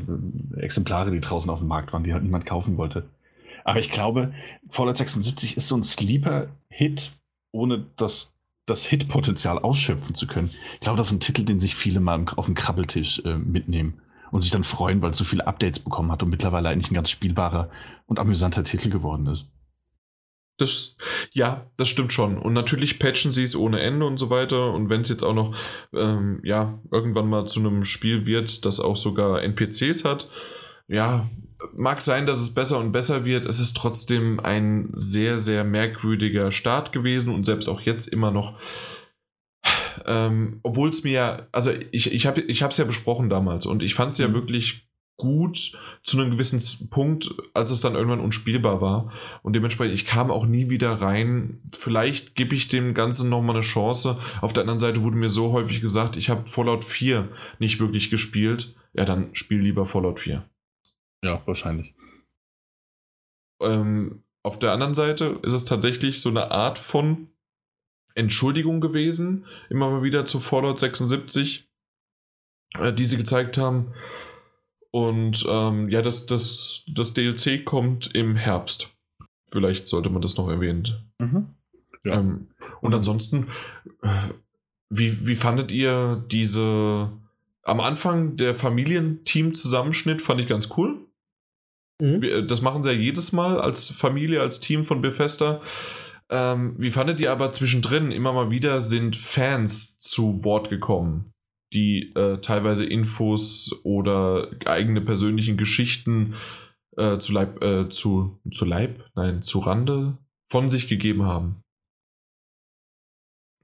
Exemplare, 0.59 1.11
die 1.11 1.20
draußen 1.20 1.51
auf 1.51 1.61
dem 1.61 1.69
Markt 1.69 1.93
waren, 1.95 2.05
die 2.05 2.12
halt 2.12 2.23
niemand 2.23 2.45
kaufen 2.45 2.77
wollte. 2.77 3.05
Aber 3.67 3.81
ich 3.81 3.91
glaube, 3.91 4.33
Fallout 4.71 4.97
76 4.97 5.57
ist 5.57 5.67
so 5.67 5.77
ein 5.77 5.83
Sleeper-Hit, 5.83 7.11
ohne 7.51 7.87
das, 7.97 8.33
das 8.65 8.87
Hit-Potenzial 8.87 9.59
ausschöpfen 9.59 10.15
zu 10.15 10.29
können. 10.29 10.51
Ich 10.75 10.81
glaube, 10.81 10.97
das 10.99 11.09
ist 11.09 11.15
ein 11.15 11.21
Titel, 11.21 11.43
den 11.43 11.59
sich 11.59 11.75
viele 11.75 11.99
mal 11.99 12.25
auf 12.37 12.47
dem 12.47 12.55
Krabbeltisch 12.55 13.23
äh, 13.25 13.37
mitnehmen 13.37 14.01
und 14.31 14.43
sich 14.43 14.53
dann 14.53 14.63
freuen, 14.63 15.03
weil 15.03 15.11
es 15.11 15.19
so 15.19 15.25
viele 15.25 15.49
Updates 15.49 15.81
bekommen 15.81 16.13
hat 16.13 16.23
und 16.23 16.31
mittlerweile 16.31 16.69
eigentlich 16.69 16.93
ein 16.93 16.95
ganz 16.95 17.11
spielbarer 17.11 17.69
und 18.07 18.21
amüsanter 18.21 18.63
Titel 18.63 18.89
geworden 18.89 19.27
ist. 19.27 19.49
Das, 20.59 20.97
ja, 21.33 21.67
das 21.77 21.89
stimmt 21.89 22.13
schon. 22.13 22.39
Und 22.39 22.53
natürlich 22.53 23.01
patchen 23.01 23.33
sie 23.33 23.43
es 23.43 23.57
ohne 23.57 23.81
Ende 23.81 24.07
und 24.07 24.17
so 24.17 24.31
weiter. 24.31 24.73
Und 24.73 24.91
wenn 24.91 25.01
es 25.01 25.09
jetzt 25.09 25.25
auch 25.25 25.35
noch, 25.35 25.57
ähm, 25.93 26.41
ja, 26.45 26.79
irgendwann 26.93 27.29
mal 27.29 27.47
zu 27.47 27.59
einem 27.59 27.85
Spiel 27.85 28.27
wird, 28.27 28.65
das 28.65 28.79
auch 28.79 28.97
sogar 28.97 29.43
NPCs 29.43 30.05
hat, 30.05 30.31
ja, 30.87 31.29
mag 31.74 32.01
sein, 32.01 32.27
dass 32.27 32.41
es 32.41 32.55
besser 32.55 32.78
und 32.78 32.93
besser 32.93 33.24
wird. 33.24 33.47
Es 33.47 33.59
ist 33.59 33.77
trotzdem 33.77 34.41
ein 34.41 34.91
sehr, 34.93 35.39
sehr 35.39 35.65
merkwürdiger 35.65 36.53
Start 36.53 36.93
gewesen 36.93 37.35
und 37.35 37.45
selbst 37.45 37.69
auch 37.69 37.81
jetzt 37.81 38.07
immer 38.07 38.31
noch. 38.31 38.59
Ähm, 40.05 40.61
Obwohl 40.62 40.91
es 40.91 41.05
mir, 41.05 41.49
also 41.53 41.73
ich, 41.91 42.12
ich 42.12 42.27
habe 42.27 42.41
es 42.41 42.77
ja 42.77 42.85
besprochen 42.85 43.28
damals 43.31 43.66
und 43.66 43.83
ich 43.83 43.95
fand 43.95 44.12
es 44.12 44.19
ja 44.19 44.28
mhm. 44.28 44.35
wirklich 44.35 44.87
gut 45.19 45.73
zu 46.03 46.19
einem 46.19 46.31
gewissen 46.33 46.91
Punkt, 46.91 47.35
als 47.55 47.70
es 47.70 47.81
dann 47.81 47.95
irgendwann 47.95 48.20
unspielbar 48.20 48.81
war. 48.81 49.12
Und 49.43 49.55
dementsprechend, 49.55 49.95
ich 49.95 50.07
kam 50.07 50.31
auch 50.31 50.47
nie 50.47 50.69
wieder 50.69 50.93
rein. 51.01 51.62
Vielleicht 51.74 52.35
gebe 52.35 52.55
ich 52.55 52.69
dem 52.69 52.93
Ganzen 52.93 53.31
nochmal 53.31 53.57
eine 53.57 53.65
Chance. 53.65 54.19
Auf 54.43 54.53
der 54.53 54.62
anderen 54.62 54.78
Seite 54.78 55.03
wurde 55.03 55.16
mir 55.16 55.31
so 55.31 55.53
häufig 55.53 55.81
gesagt, 55.81 56.16
ich 56.16 56.28
habe 56.28 56.47
Fallout 56.47 56.85
4 56.85 57.28
nicht 57.59 57.81
wirklich 57.81 58.11
gespielt. 58.11 58.74
Ja, 58.93 59.05
dann 59.05 59.35
spiel 59.35 59.61
lieber 59.61 59.87
Fallout 59.87 60.20
4. 60.20 60.45
Ja, 61.23 61.43
wahrscheinlich. 61.47 61.95
Ähm, 63.61 64.23
auf 64.43 64.59
der 64.59 64.73
anderen 64.73 64.95
Seite 64.95 65.41
ist 65.43 65.53
es 65.53 65.65
tatsächlich 65.65 66.21
so 66.21 66.29
eine 66.29 66.51
Art 66.51 66.79
von 66.79 67.29
Entschuldigung 68.15 68.81
gewesen, 68.81 69.47
immer 69.71 69.91
mal 69.91 70.03
wieder 70.03 70.25
zu 70.25 70.41
Fallout 70.41 70.79
76, 70.79 71.69
äh, 72.79 72.93
die 72.93 73.07
sie 73.07 73.17
gezeigt 73.17 73.59
haben 73.59 73.93
und 74.97 75.45
ähm, 75.47 75.91
ja, 75.91 76.01
das, 76.01 76.25
das, 76.25 76.85
das 76.89 77.13
DLC 77.13 77.67
kommt 77.67 78.15
im 78.15 78.35
Herbst. 78.35 78.97
Vielleicht 79.51 79.89
sollte 79.89 80.09
man 80.09 80.23
das 80.23 80.39
noch 80.39 80.49
erwähnen. 80.49 81.13
Mhm. 81.19 81.49
Ja. 82.03 82.15
Ähm, 82.15 82.49
und 82.81 82.95
ansonsten, 82.95 83.49
äh, 84.01 84.31
wie, 84.89 85.27
wie 85.27 85.35
fandet 85.35 85.71
ihr 85.71 86.25
diese 86.31 87.13
am 87.63 87.81
Anfang 87.81 88.39
der 88.39 88.55
Familienteam-Zusammenschnitt? 88.55 90.23
Fand 90.23 90.41
ich 90.41 90.49
ganz 90.49 90.71
cool. 90.79 91.06
Mhm. 92.01 92.47
Das 92.47 92.62
machen 92.62 92.82
sie 92.82 92.93
ja 92.93 92.98
jedes 92.98 93.32
Mal 93.32 93.60
als 93.60 93.89
Familie, 93.89 94.40
als 94.40 94.60
Team 94.60 94.85
von 94.85 95.02
Bethesda. 95.02 95.60
Ähm, 96.28 96.74
wie 96.78 96.90
fandet 96.90 97.20
ihr 97.20 97.31
aber 97.31 97.52
zwischendrin 97.52 98.10
immer 98.10 98.32
mal 98.32 98.51
wieder 98.51 98.81
sind 98.81 99.16
Fans 99.16 99.98
zu 99.98 100.44
Wort 100.44 100.70
gekommen? 100.70 101.32
die 101.73 102.12
äh, 102.14 102.39
teilweise 102.40 102.85
Infos 102.85 103.81
oder 103.85 104.51
eigene 104.64 105.01
persönlichen 105.01 105.56
Geschichten 105.56 106.35
äh, 106.97 107.18
zu 107.18 107.32
Leib, 107.32 107.62
äh, 107.62 107.89
zu, 107.89 108.39
zu 108.51 108.64
Leib, 108.64 109.05
nein, 109.14 109.43
zu 109.43 109.59
Rande 109.60 110.18
von 110.51 110.70
sich 110.70 110.89
gegeben 110.89 111.24
haben. 111.24 111.62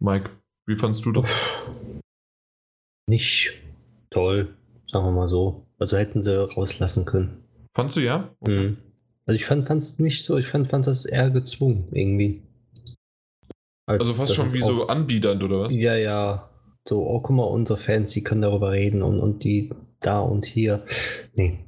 Mike, 0.00 0.30
wie 0.66 0.76
fandst 0.76 1.06
du 1.06 1.12
das? 1.12 1.30
Nicht 3.08 3.52
toll, 4.10 4.54
sagen 4.90 5.06
wir 5.06 5.12
mal 5.12 5.28
so. 5.28 5.66
Also 5.78 5.96
hätten 5.96 6.22
sie 6.22 6.36
rauslassen 6.36 7.04
können. 7.04 7.41
Fandst 7.74 7.96
du 7.96 8.00
ja? 8.00 8.34
Mhm. 8.40 8.78
Also 9.26 9.36
ich 9.36 9.44
fand 9.44 9.68
es 9.70 9.98
nicht 9.98 10.24
so, 10.24 10.36
ich 10.36 10.46
fand, 10.46 10.68
fand 10.68 10.86
das 10.86 11.04
eher 11.04 11.30
gezwungen 11.30 11.88
irgendwie. 11.92 12.42
Als, 13.86 14.00
also 14.00 14.14
fast 14.14 14.34
schon 14.34 14.52
wie 14.52 14.62
auch, 14.62 14.66
so 14.66 14.86
anbiedernd, 14.86 15.42
oder 15.42 15.62
was? 15.62 15.72
Ja, 15.72 15.94
ja. 15.94 16.48
So, 16.88 17.06
oh, 17.06 17.20
guck 17.20 17.36
mal, 17.36 17.44
unsere 17.44 17.78
Fans, 17.78 18.12
die 18.12 18.24
können 18.24 18.42
darüber 18.42 18.72
reden 18.72 19.02
und, 19.02 19.20
und 19.20 19.44
die 19.44 19.72
da 20.00 20.20
und 20.20 20.44
hier. 20.44 20.84
Nee. 21.34 21.64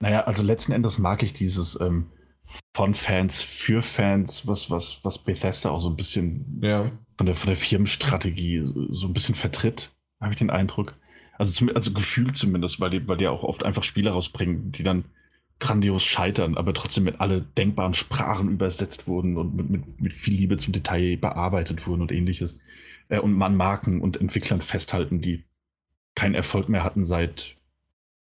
Naja, 0.00 0.24
also 0.24 0.42
letzten 0.42 0.72
Endes 0.72 0.98
mag 0.98 1.22
ich 1.22 1.32
dieses 1.32 1.80
ähm, 1.80 2.10
von 2.74 2.94
Fans 2.94 3.42
für 3.42 3.82
Fans, 3.82 4.46
was, 4.46 4.70
was, 4.70 5.04
was 5.04 5.18
Bethesda 5.18 5.70
auch 5.70 5.80
so 5.80 5.88
ein 5.88 5.96
bisschen 5.96 6.60
ja. 6.62 6.90
von, 7.16 7.26
der, 7.26 7.34
von 7.34 7.48
der 7.48 7.56
Firmenstrategie 7.56 8.64
so 8.90 9.06
ein 9.06 9.12
bisschen 9.12 9.34
vertritt, 9.34 9.92
habe 10.20 10.32
ich 10.32 10.38
den 10.38 10.50
Eindruck. 10.50 10.97
Also, 11.38 11.52
zum, 11.52 11.74
also 11.74 11.92
gefühlt 11.92 12.36
zumindest, 12.36 12.80
weil 12.80 12.90
die, 12.90 13.08
weil 13.08 13.16
die 13.16 13.28
auch 13.28 13.44
oft 13.44 13.64
einfach 13.64 13.82
Spiele 13.82 14.10
rausbringen, 14.10 14.72
die 14.72 14.82
dann 14.82 15.04
grandios 15.60 16.04
scheitern, 16.04 16.56
aber 16.56 16.74
trotzdem 16.74 17.04
mit 17.04 17.20
alle 17.20 17.40
denkbaren 17.40 17.94
Sprachen 17.94 18.50
übersetzt 18.50 19.08
wurden 19.08 19.36
und 19.36 19.56
mit, 19.56 19.70
mit, 19.70 20.00
mit 20.00 20.12
viel 20.12 20.34
Liebe 20.34 20.56
zum 20.56 20.72
Detail 20.72 21.16
bearbeitet 21.16 21.86
wurden 21.86 22.02
und 22.02 22.12
ähnliches 22.12 22.60
äh, 23.08 23.18
und 23.18 23.32
man 23.32 23.56
Marken 23.56 24.00
und 24.00 24.20
Entwicklern 24.20 24.60
festhalten, 24.60 25.20
die 25.20 25.44
keinen 26.14 26.34
Erfolg 26.34 26.68
mehr 26.68 26.84
hatten 26.84 27.04
seit 27.04 27.56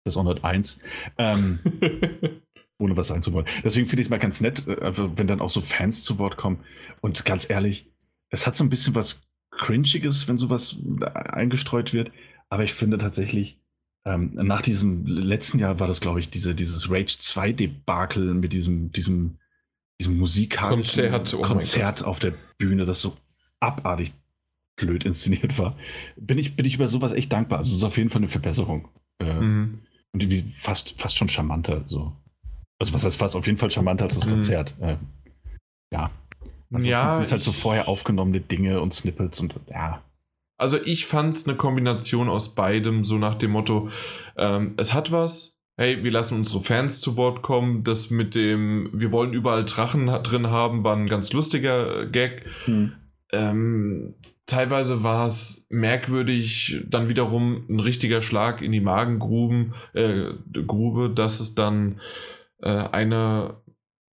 Dishonored 0.05 0.43
1. 0.43 0.79
Ähm, 1.17 1.59
ohne 2.79 2.97
was 2.97 3.07
sagen 3.07 3.21
zu 3.21 3.33
wollen. 3.33 3.45
Deswegen 3.63 3.87
finde 3.87 4.01
ich 4.01 4.07
es 4.07 4.11
mal 4.11 4.19
ganz 4.19 4.41
nett, 4.41 4.67
äh, 4.67 5.17
wenn 5.17 5.27
dann 5.27 5.41
auch 5.41 5.51
so 5.51 5.61
Fans 5.61 6.03
zu 6.03 6.19
Wort 6.19 6.37
kommen. 6.37 6.59
Und 7.01 7.23
ganz 7.25 7.49
ehrlich, 7.49 7.87
es 8.29 8.45
hat 8.47 8.55
so 8.55 8.63
ein 8.63 8.69
bisschen 8.69 8.95
was 8.95 9.21
Cringiges, 9.51 10.27
wenn 10.27 10.37
sowas 10.37 10.77
eingestreut 11.13 11.93
wird. 11.93 12.11
Aber 12.49 12.63
ich 12.63 12.73
finde 12.73 12.97
tatsächlich, 12.97 13.59
ähm, 14.05 14.31
nach 14.33 14.61
diesem 14.61 15.05
letzten 15.05 15.59
Jahr 15.59 15.79
war 15.79 15.87
das, 15.87 16.01
glaube 16.01 16.19
ich, 16.19 16.29
diese, 16.29 16.55
dieses 16.55 16.89
Rage 16.89 17.17
2 17.17 17.53
Debakel 17.53 18.33
mit 18.33 18.53
diesem, 18.53 18.91
diesem, 18.91 19.37
diesem 19.99 20.17
musikalischen 20.17 21.09
Konzert, 21.09 21.33
oh 21.33 21.41
Konzert 21.41 22.03
auf 22.03 22.19
der 22.19 22.33
Bühne, 22.57 22.85
das 22.85 23.01
so 23.01 23.15
abartig 23.59 24.11
blöd 24.75 25.05
inszeniert 25.05 25.57
war, 25.57 25.77
bin 26.17 26.37
ich, 26.37 26.55
bin 26.55 26.65
ich 26.65 26.75
über 26.75 26.87
sowas 26.87 27.11
echt 27.11 27.31
dankbar. 27.31 27.59
Also 27.59 27.71
es 27.71 27.77
ist 27.77 27.83
auf 27.83 27.97
jeden 27.97 28.09
Fall 28.09 28.21
eine 28.21 28.29
Verbesserung. 28.29 28.89
Äh, 29.19 29.39
mhm. 29.39 29.79
Und 30.11 30.21
irgendwie 30.21 30.51
fast, 30.57 30.99
fast 30.99 31.17
schon 31.17 31.29
charmanter. 31.29 31.83
So. 31.85 32.13
Also 32.79 32.93
was 32.93 33.05
heißt 33.05 33.17
fast 33.17 33.35
auf 33.35 33.45
jeden 33.45 33.57
Fall 33.57 33.71
charmanter 33.71 34.05
als 34.05 34.15
das 34.15 34.25
mhm. 34.25 34.31
Konzert. 34.31 34.75
Äh, 34.81 34.97
ja. 35.93 36.11
Ansonsten 36.69 36.89
ja, 36.89 37.11
sind 37.11 37.23
es 37.23 37.31
halt 37.31 37.43
so 37.43 37.51
vorher 37.51 37.87
aufgenommene 37.87 38.41
Dinge 38.41 38.81
und 38.81 38.93
Snippets 38.93 39.39
und 39.39 39.55
ja. 39.69 40.03
Also 40.57 40.77
ich 40.83 41.05
fand 41.05 41.33
es 41.33 41.47
eine 41.47 41.57
Kombination 41.57 42.29
aus 42.29 42.55
beidem, 42.55 43.03
so 43.03 43.17
nach 43.17 43.35
dem 43.35 43.51
Motto, 43.51 43.89
ähm, 44.37 44.75
es 44.77 44.93
hat 44.93 45.11
was, 45.11 45.53
hey, 45.77 46.03
wir 46.03 46.11
lassen 46.11 46.35
unsere 46.35 46.63
Fans 46.63 47.01
zu 47.01 47.17
Wort 47.17 47.41
kommen. 47.41 47.83
Das 47.83 48.09
mit 48.09 48.35
dem, 48.35 48.89
wir 48.93 49.11
wollen 49.11 49.33
überall 49.33 49.65
Drachen 49.65 50.07
drin 50.07 50.47
haben, 50.47 50.83
war 50.83 50.95
ein 50.95 51.07
ganz 51.07 51.33
lustiger 51.33 52.05
Gag. 52.05 52.45
Hm. 52.65 52.93
Ähm, 53.31 54.13
teilweise 54.45 55.03
war 55.03 55.25
es 55.25 55.65
merkwürdig, 55.69 56.83
dann 56.87 57.09
wiederum 57.09 57.65
ein 57.69 57.79
richtiger 57.79 58.21
Schlag 58.21 58.61
in 58.61 58.71
die 58.71 58.81
Magengruben, 58.81 59.73
äh, 59.93 60.33
Grube, 60.67 61.09
dass 61.09 61.39
es 61.39 61.55
dann 61.55 61.99
äh, 62.61 62.69
eine, 62.69 63.55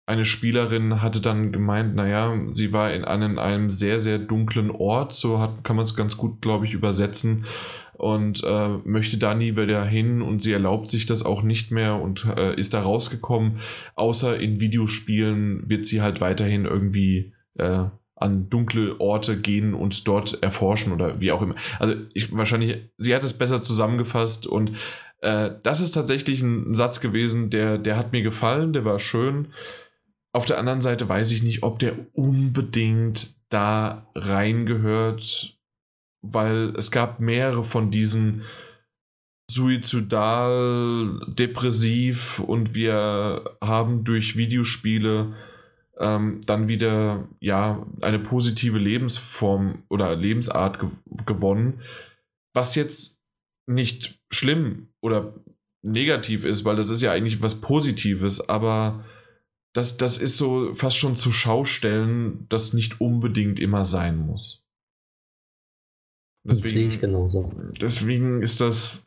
eine 0.06 0.26
Spielerin 0.26 1.02
hatte 1.02 1.20
dann 1.20 1.52
gemeint, 1.52 1.96
naja, 1.96 2.38
sie 2.50 2.72
war 2.72 2.94
in 2.94 3.06
einem, 3.06 3.40
einem 3.40 3.70
sehr, 3.70 4.00
sehr 4.00 4.20
dunklen 4.20 4.70
Ort, 4.70 5.14
so 5.14 5.40
hat, 5.40 5.64
kann 5.64 5.76
man 5.76 5.86
es 5.86 5.96
ganz 5.96 6.16
gut, 6.16 6.42
glaube 6.42 6.66
ich, 6.66 6.74
übersetzen 6.74 7.46
und 7.94 8.44
äh, 8.44 8.78
möchte 8.84 9.18
da 9.18 9.34
nie 9.34 9.56
wieder 9.56 9.84
hin 9.84 10.22
und 10.22 10.42
sie 10.42 10.52
erlaubt 10.52 10.90
sich 10.90 11.06
das 11.06 11.26
auch 11.26 11.42
nicht 11.42 11.72
mehr 11.72 11.96
und 11.96 12.26
äh, 12.38 12.56
ist 12.56 12.74
da 12.74 12.82
rausgekommen. 12.82 13.60
Außer 13.96 14.40
in 14.40 14.60
Videospielen 14.60 15.70
wird 15.70 15.86
sie 15.88 16.02
halt 16.02 16.22
weiterhin 16.22 16.66
irgendwie 16.66 17.34
äh, 17.58 17.86
an 18.18 18.50
dunkle 18.50 19.00
Orte 19.00 19.38
gehen 19.38 19.74
und 19.74 20.08
dort 20.08 20.42
erforschen 20.44 20.94
oder 20.94 21.20
wie 21.20 21.32
auch 21.32 21.42
immer. 21.42 21.56
Also 21.80 21.96
ich 22.14 22.36
wahrscheinlich, 22.36 22.78
sie 22.98 23.16
hat 23.16 23.24
es 23.24 23.38
besser 23.38 23.62
zusammengefasst 23.62 24.46
und 24.46 24.74
äh, 25.22 25.52
das 25.64 25.82
ist 25.82 25.92
tatsächlich 25.92 26.42
ein 26.42 26.76
Satz 26.76 27.02
gewesen, 27.02 27.50
der, 27.50 27.78
der 27.78 27.98
hat 27.98 28.12
mir 28.12 28.22
gefallen, 28.22 28.74
der 28.74 28.86
war 28.86 29.00
schön. 29.00 29.50
Auf 30.36 30.46
der 30.46 30.58
anderen 30.60 30.82
Seite 30.82 31.08
weiß 31.08 31.32
ich 31.32 31.44
nicht, 31.44 31.64
ob 31.64 31.80
der 31.80 31.94
unbedingt 32.12 33.38
da 33.48 34.06
reingehört, 34.16 35.58
weil 36.22 36.74
es 36.76 36.92
gab 36.92 37.22
mehrere 37.22 37.64
von 37.64 37.90
diesen 37.90 38.42
suizidal, 39.50 41.22
depressiv 41.28 42.40
und 42.40 42.76
wir 42.76 43.56
haben 43.62 44.04
durch 44.04 44.36
Videospiele 44.36 45.38
ähm, 46.00 46.42
dann 46.46 46.68
wieder 46.68 47.30
ja 47.40 47.88
eine 48.02 48.20
positive 48.20 48.78
Lebensform 48.78 49.84
oder 49.90 50.18
Lebensart 50.18 50.82
ge 50.82 50.90
gewonnen, 51.26 51.80
was 52.54 52.76
jetzt 52.76 53.22
nicht 53.68 54.20
schlimm 54.34 54.90
oder 55.02 55.34
negativ 55.82 56.44
ist, 56.44 56.66
weil 56.66 56.76
das 56.76 56.90
ist 56.90 57.02
ja 57.02 57.14
eigentlich 57.14 57.42
was 57.42 57.62
Positives, 57.62 58.50
aber 58.50 59.06
das, 59.76 59.98
das 59.98 60.18
ist 60.18 60.38
so 60.38 60.74
fast 60.74 60.98
schon 60.98 61.18
zu 61.18 61.34
Schaustellen, 61.34 62.46
das 62.48 62.74
nicht 62.74 63.02
unbedingt 63.02 63.60
immer 63.60 63.84
sein 63.84 64.18
muss. 64.18 64.64
Deswegen, 66.48 66.64
das 66.64 66.72
sehe 66.72 66.88
ich 66.88 67.02
genauso. 67.02 67.52
Deswegen 67.82 68.42
ist 68.42 68.62
das 68.62 69.06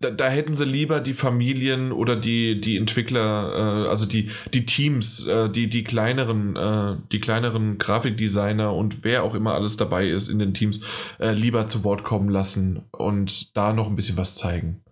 da, 0.00 0.10
da, 0.10 0.30
hätten 0.30 0.54
sie 0.54 0.64
lieber 0.64 1.00
die 1.00 1.12
Familien 1.12 1.92
oder 1.92 2.16
die, 2.16 2.62
die 2.62 2.78
Entwickler, 2.78 3.84
äh, 3.84 3.88
also 3.88 4.06
die, 4.06 4.30
die 4.54 4.64
Teams, 4.64 5.26
äh, 5.26 5.50
die, 5.50 5.68
die 5.68 5.84
kleineren, 5.84 6.56
äh, 6.56 6.96
die 7.12 7.20
kleineren 7.20 7.76
Grafikdesigner 7.76 8.74
und 8.74 9.04
wer 9.04 9.22
auch 9.22 9.34
immer 9.34 9.52
alles 9.52 9.76
dabei 9.76 10.08
ist 10.08 10.28
in 10.28 10.38
den 10.38 10.54
Teams, 10.54 10.80
äh, 11.18 11.32
lieber 11.32 11.68
zu 11.68 11.84
Wort 11.84 12.04
kommen 12.04 12.30
lassen 12.30 12.86
und 12.92 13.54
da 13.54 13.74
noch 13.74 13.88
ein 13.88 13.96
bisschen 13.96 14.16
was 14.16 14.36
zeigen. 14.36 14.82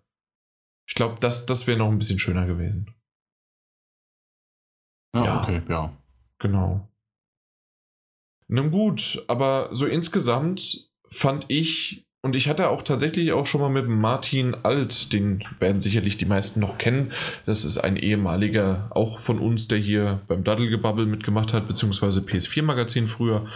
Ich 0.87 0.95
glaube, 0.95 1.17
das, 1.21 1.47
das 1.47 1.67
wäre 1.67 1.79
noch 1.79 1.91
ein 1.91 1.99
bisschen 1.99 2.19
schöner 2.19 2.47
gewesen. 2.47 2.91
Ja, 5.15 5.25
ja, 5.25 5.43
okay, 5.43 5.63
ja. 5.69 5.93
Genau. 6.39 6.89
Nun 8.49 8.71
gut, 8.71 9.23
aber 9.29 9.69
so 9.73 9.87
insgesamt 9.87 10.91
fand 11.11 11.47
ich 11.49 12.09
und 12.21 12.35
ich 12.35 12.49
hatte 12.49 12.69
auch 12.71 12.83
tatsächlich 12.83 13.33
auch 13.33 13.47
schon 13.47 13.61
mal 13.61 13.71
mit 13.71 13.87
Martin 13.89 14.55
Alt, 14.55 15.13
den 15.13 15.45
werden 15.61 15.81
sicherlich 15.81 16.17
die 16.17 16.25
meisten 16.25 16.59
noch 16.59 16.77
kennen. 16.77 17.13
Das 17.47 17.65
ist 17.65 17.79
ein 17.79 17.97
ehemaliger, 17.97 18.91
auch 18.91 19.21
von 19.21 19.39
uns, 19.39 19.69
der 19.69 19.79
hier 19.79 20.21
beim 20.27 20.43
Daddelgebubble 20.43 21.07
mitgemacht 21.07 21.53
hat, 21.53 21.69
beziehungsweise 21.69 22.21
PS4-Magazin 22.21 23.07
früher. 23.07 23.47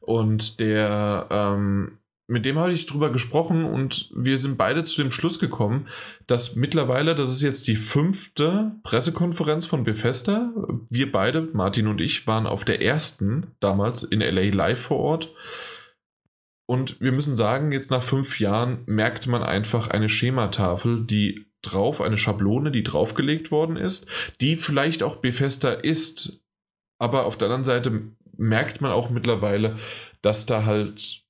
Und 0.00 0.60
der, 0.60 1.26
ähm, 1.30 1.98
mit 2.32 2.46
dem 2.46 2.58
habe 2.58 2.72
ich 2.72 2.86
drüber 2.86 3.12
gesprochen 3.12 3.66
und 3.66 4.10
wir 4.16 4.38
sind 4.38 4.56
beide 4.56 4.84
zu 4.84 5.02
dem 5.02 5.12
Schluss 5.12 5.38
gekommen, 5.38 5.86
dass 6.26 6.56
mittlerweile, 6.56 7.14
das 7.14 7.30
ist 7.30 7.42
jetzt 7.42 7.68
die 7.68 7.76
fünfte 7.76 8.72
Pressekonferenz 8.84 9.66
von 9.66 9.84
Bethesda. 9.84 10.50
Wir 10.88 11.12
beide, 11.12 11.42
Martin 11.52 11.88
und 11.88 12.00
ich, 12.00 12.26
waren 12.26 12.46
auf 12.46 12.64
der 12.64 12.80
ersten 12.80 13.48
damals 13.60 14.02
in 14.02 14.20
LA 14.20 14.54
live 14.54 14.80
vor 14.80 14.98
Ort. 14.98 15.34
Und 16.64 16.98
wir 17.02 17.12
müssen 17.12 17.36
sagen, 17.36 17.70
jetzt 17.70 17.90
nach 17.90 18.02
fünf 18.02 18.40
Jahren 18.40 18.82
merkt 18.86 19.26
man 19.26 19.42
einfach 19.42 19.88
eine 19.88 20.08
Schematafel, 20.08 21.04
die 21.04 21.44
drauf, 21.60 22.00
eine 22.00 22.16
Schablone, 22.16 22.70
die 22.70 22.82
draufgelegt 22.82 23.50
worden 23.50 23.76
ist, 23.76 24.08
die 24.40 24.56
vielleicht 24.56 25.02
auch 25.02 25.16
Bethesda 25.16 25.72
ist. 25.72 26.42
Aber 26.98 27.26
auf 27.26 27.36
der 27.36 27.48
anderen 27.48 27.64
Seite 27.64 28.02
merkt 28.38 28.80
man 28.80 28.90
auch 28.90 29.10
mittlerweile, 29.10 29.76
dass 30.22 30.46
da 30.46 30.64
halt, 30.64 31.24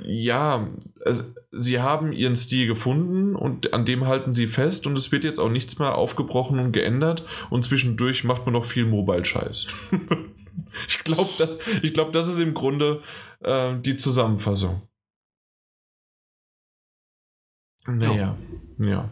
ja, 0.00 0.68
also, 1.04 1.34
sie 1.50 1.80
haben 1.80 2.12
ihren 2.12 2.36
Stil 2.36 2.66
gefunden 2.66 3.34
und 3.34 3.72
an 3.72 3.86
dem 3.86 4.06
halten 4.06 4.34
sie 4.34 4.46
fest 4.46 4.86
und 4.86 4.96
es 4.96 5.10
wird 5.12 5.24
jetzt 5.24 5.38
auch 5.38 5.48
nichts 5.48 5.78
mehr 5.78 5.94
aufgebrochen 5.94 6.58
und 6.58 6.72
geändert 6.72 7.24
und 7.50 7.64
zwischendurch 7.64 8.24
macht 8.24 8.44
man 8.44 8.52
noch 8.52 8.66
viel 8.66 8.84
Mobile-Scheiß. 8.84 9.66
ich 10.88 11.04
glaube, 11.04 11.30
das, 11.38 11.58
glaub, 11.94 12.12
das 12.12 12.28
ist 12.28 12.38
im 12.38 12.52
Grunde 12.52 13.02
äh, 13.40 13.76
die 13.78 13.96
Zusammenfassung. 13.96 14.82
Naja, 17.86 18.36
ja. 18.78 18.86
ja. 18.86 19.10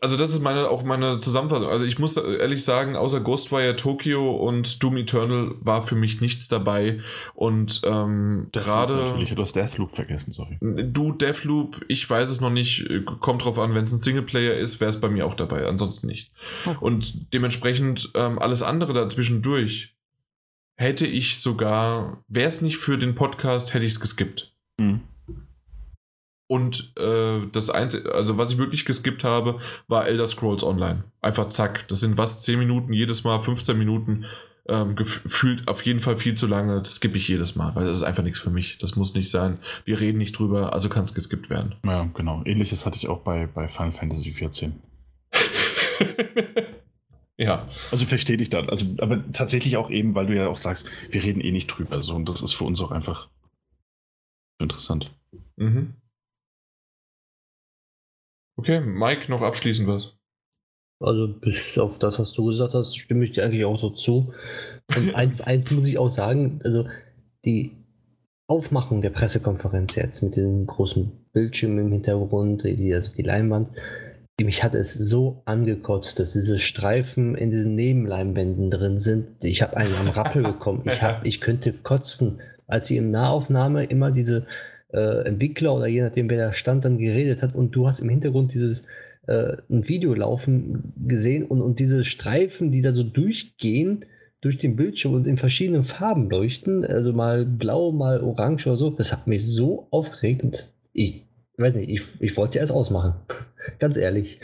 Also 0.00 0.16
das 0.16 0.32
ist 0.32 0.42
meine, 0.42 0.68
auch 0.68 0.82
meine 0.82 1.18
Zusammenfassung. 1.18 1.68
Also 1.68 1.84
ich 1.84 1.98
muss 1.98 2.16
ehrlich 2.16 2.64
sagen, 2.64 2.96
außer 2.96 3.20
Ghostwire 3.20 3.76
Tokyo 3.76 4.36
und 4.36 4.82
Doom 4.82 4.96
Eternal 4.98 5.54
war 5.60 5.86
für 5.86 5.94
mich 5.94 6.20
nichts 6.20 6.48
dabei. 6.48 7.00
Und 7.34 7.82
ähm, 7.84 8.48
gerade... 8.52 8.94
Natürlich, 8.94 9.34
du 9.34 9.42
hast 9.42 9.56
Deathloop 9.56 9.94
vergessen, 9.94 10.32
sorry. 10.32 10.58
Du, 10.60 11.12
Deathloop, 11.12 11.80
ich 11.88 12.08
weiß 12.08 12.30
es 12.30 12.40
noch 12.40 12.50
nicht. 12.50 12.88
Kommt 13.20 13.44
drauf 13.44 13.58
an, 13.58 13.74
wenn 13.74 13.84
es 13.84 13.92
ein 13.92 13.98
Singleplayer 13.98 14.54
ist, 14.54 14.80
wäre 14.80 14.90
es 14.90 15.00
bei 15.00 15.08
mir 15.08 15.26
auch 15.26 15.34
dabei. 15.34 15.66
Ansonsten 15.66 16.06
nicht. 16.06 16.32
Okay. 16.64 16.76
Und 16.80 17.32
dementsprechend 17.32 18.10
ähm, 18.14 18.38
alles 18.38 18.62
andere 18.62 18.92
dazwischendurch 18.92 19.94
hätte 20.76 21.06
ich 21.06 21.40
sogar, 21.40 22.24
wäre 22.28 22.48
es 22.48 22.62
nicht 22.62 22.78
für 22.78 22.96
den 22.96 23.14
Podcast, 23.14 23.74
hätte 23.74 23.84
ich 23.84 23.92
es 23.92 24.00
geskippt. 24.00 24.54
Mhm. 24.78 25.02
Und 26.50 26.92
äh, 26.98 27.46
das 27.52 27.70
Einzige, 27.70 28.12
also 28.12 28.36
was 28.36 28.50
ich 28.50 28.58
wirklich 28.58 28.84
geskippt 28.84 29.22
habe, 29.22 29.60
war 29.86 30.08
Elder 30.08 30.26
Scrolls 30.26 30.64
Online. 30.64 31.04
Einfach 31.20 31.48
zack. 31.48 31.86
Das 31.86 32.00
sind 32.00 32.18
was, 32.18 32.42
10 32.42 32.58
Minuten, 32.58 32.92
jedes 32.92 33.22
Mal 33.22 33.38
15 33.38 33.78
Minuten. 33.78 34.24
Ähm, 34.66 34.96
gefühlt 34.96 35.68
auf 35.68 35.86
jeden 35.86 36.00
Fall 36.00 36.18
viel 36.18 36.34
zu 36.34 36.48
lange. 36.48 36.82
Das 36.82 36.96
skippe 36.96 37.18
ich 37.18 37.28
jedes 37.28 37.54
Mal, 37.54 37.76
weil 37.76 37.86
das 37.86 37.98
ist 37.98 38.02
einfach 38.02 38.24
nichts 38.24 38.40
für 38.40 38.50
mich. 38.50 38.78
Das 38.78 38.96
muss 38.96 39.14
nicht 39.14 39.30
sein. 39.30 39.58
Wir 39.84 40.00
reden 40.00 40.18
nicht 40.18 40.36
drüber, 40.36 40.72
also 40.72 40.88
kann 40.88 41.04
es 41.04 41.14
geskippt 41.14 41.50
werden. 41.50 41.76
Ja, 41.86 42.10
genau. 42.14 42.42
Ähnliches 42.44 42.84
hatte 42.84 42.96
ich 42.96 43.06
auch 43.06 43.20
bei, 43.20 43.46
bei 43.46 43.68
Final 43.68 43.92
Fantasy 43.92 44.32
XIV. 44.32 44.72
Ja. 47.38 47.70
Also 47.90 48.04
verstehe 48.04 48.36
dich 48.36 48.50
dann. 48.50 48.68
Also, 48.68 48.84
aber 48.98 49.32
tatsächlich 49.32 49.78
auch 49.78 49.88
eben, 49.88 50.14
weil 50.14 50.26
du 50.26 50.36
ja 50.36 50.48
auch 50.48 50.58
sagst, 50.58 50.90
wir 51.08 51.22
reden 51.22 51.40
eh 51.40 51.52
nicht 51.52 51.68
drüber. 51.68 52.02
So, 52.02 52.14
und 52.14 52.28
das 52.28 52.42
ist 52.42 52.52
für 52.52 52.64
uns 52.64 52.82
auch 52.82 52.90
einfach 52.90 53.30
interessant. 54.58 55.10
Mhm. 55.56 55.94
Okay, 58.60 58.78
Mike, 58.80 59.30
noch 59.30 59.40
abschließend 59.40 59.88
was? 59.88 60.18
Also 61.02 61.28
bis 61.28 61.78
auf 61.78 61.98
das, 61.98 62.18
was 62.18 62.34
du 62.34 62.44
gesagt 62.44 62.74
hast, 62.74 62.94
stimme 62.94 63.24
ich 63.24 63.32
dir 63.32 63.42
eigentlich 63.42 63.64
auch 63.64 63.78
so 63.78 63.88
zu. 63.88 64.34
Und 64.94 65.14
eins, 65.14 65.40
eins 65.40 65.70
muss 65.70 65.86
ich 65.86 65.96
auch 65.96 66.10
sagen, 66.10 66.60
also 66.62 66.86
die 67.46 67.72
Aufmachung 68.48 69.00
der 69.00 69.08
Pressekonferenz 69.08 69.94
jetzt 69.94 70.22
mit 70.22 70.36
diesem 70.36 70.66
großen 70.66 71.10
Bildschirm 71.32 71.78
im 71.78 71.90
Hintergrund, 71.90 72.64
die, 72.64 72.94
also 72.94 73.14
die 73.14 73.22
Leinwand, 73.22 73.70
mich 74.38 74.62
hat 74.62 74.74
es 74.74 74.92
so 74.92 75.40
angekotzt, 75.46 76.18
dass 76.18 76.34
diese 76.34 76.58
Streifen 76.58 77.36
in 77.36 77.48
diesen 77.48 77.74
Nebenleinwänden 77.74 78.70
drin 78.70 78.98
sind. 78.98 79.42
Ich 79.42 79.62
habe 79.62 79.78
einen 79.78 79.94
am 79.94 80.08
Rappel 80.08 80.42
bekommen. 80.52 80.82
Ich, 80.84 81.02
hab, 81.02 81.24
ich 81.24 81.40
könnte 81.40 81.72
kotzen, 81.72 82.42
als 82.66 82.88
sie 82.88 82.98
im 82.98 83.08
Nahaufnahme 83.08 83.84
immer 83.84 84.10
diese 84.10 84.46
äh, 84.92 85.24
Entwickler 85.26 85.74
oder 85.74 85.86
je 85.86 86.02
nachdem, 86.02 86.30
wer 86.30 86.38
da 86.38 86.52
stand, 86.52 86.84
dann 86.84 86.98
geredet 86.98 87.42
hat 87.42 87.54
und 87.54 87.72
du 87.72 87.86
hast 87.86 88.00
im 88.00 88.08
Hintergrund 88.08 88.54
dieses 88.54 88.84
äh, 89.26 89.56
ein 89.70 89.88
Video 89.88 90.14
laufen 90.14 90.92
gesehen 91.06 91.44
und, 91.44 91.60
und 91.62 91.78
diese 91.78 92.04
Streifen, 92.04 92.70
die 92.70 92.82
da 92.82 92.92
so 92.92 93.02
durchgehen 93.02 94.04
durch 94.40 94.56
den 94.56 94.76
Bildschirm 94.76 95.14
und 95.14 95.26
in 95.26 95.36
verschiedenen 95.36 95.84
Farben 95.84 96.30
leuchten, 96.30 96.84
also 96.84 97.12
mal 97.12 97.44
blau, 97.44 97.92
mal 97.92 98.22
orange 98.22 98.66
oder 98.66 98.78
so, 98.78 98.90
das 98.90 99.12
hat 99.12 99.26
mich 99.26 99.46
so 99.46 99.86
aufgeregt 99.90 100.42
und 100.42 100.70
ich 100.92 101.24
weiß 101.58 101.74
nicht, 101.74 101.90
ich, 101.90 102.02
ich 102.20 102.36
wollte 102.36 102.58
erst 102.58 102.72
ausmachen. 102.72 103.14
Ganz 103.78 103.96
ehrlich. 103.96 104.40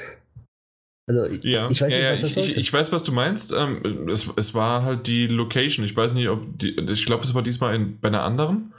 Also, 1.09 1.27
ja, 1.43 1.71
ich 1.71 1.81
weiß 1.81 1.93
ja, 1.93 1.99
nicht, 1.99 2.13
was 2.13 2.21
das 2.21 2.37
ich, 2.37 2.51
ich, 2.51 2.57
ich, 2.57 2.73
weiß, 2.73 2.91
was 2.91 3.05
du 3.05 3.13
meinst. 3.13 3.55
Ähm, 3.57 4.09
es, 4.11 4.29
es 4.37 4.55
war 4.55 4.83
halt 4.83 5.07
die 5.07 5.29
Location. 5.29 5.85
Ich 5.85 5.97
weiß 5.97 6.15
nicht, 6.15 6.29
ob 6.29 6.59
die, 6.59 6.71
ich 6.71 7.07
glaube, 7.07 7.23
es 7.23 7.35
war 7.35 7.43
diesmal 7.43 7.77
in, 7.77 8.01
bei 8.01 8.09
einer 8.09 8.25
anderen. 8.25 8.75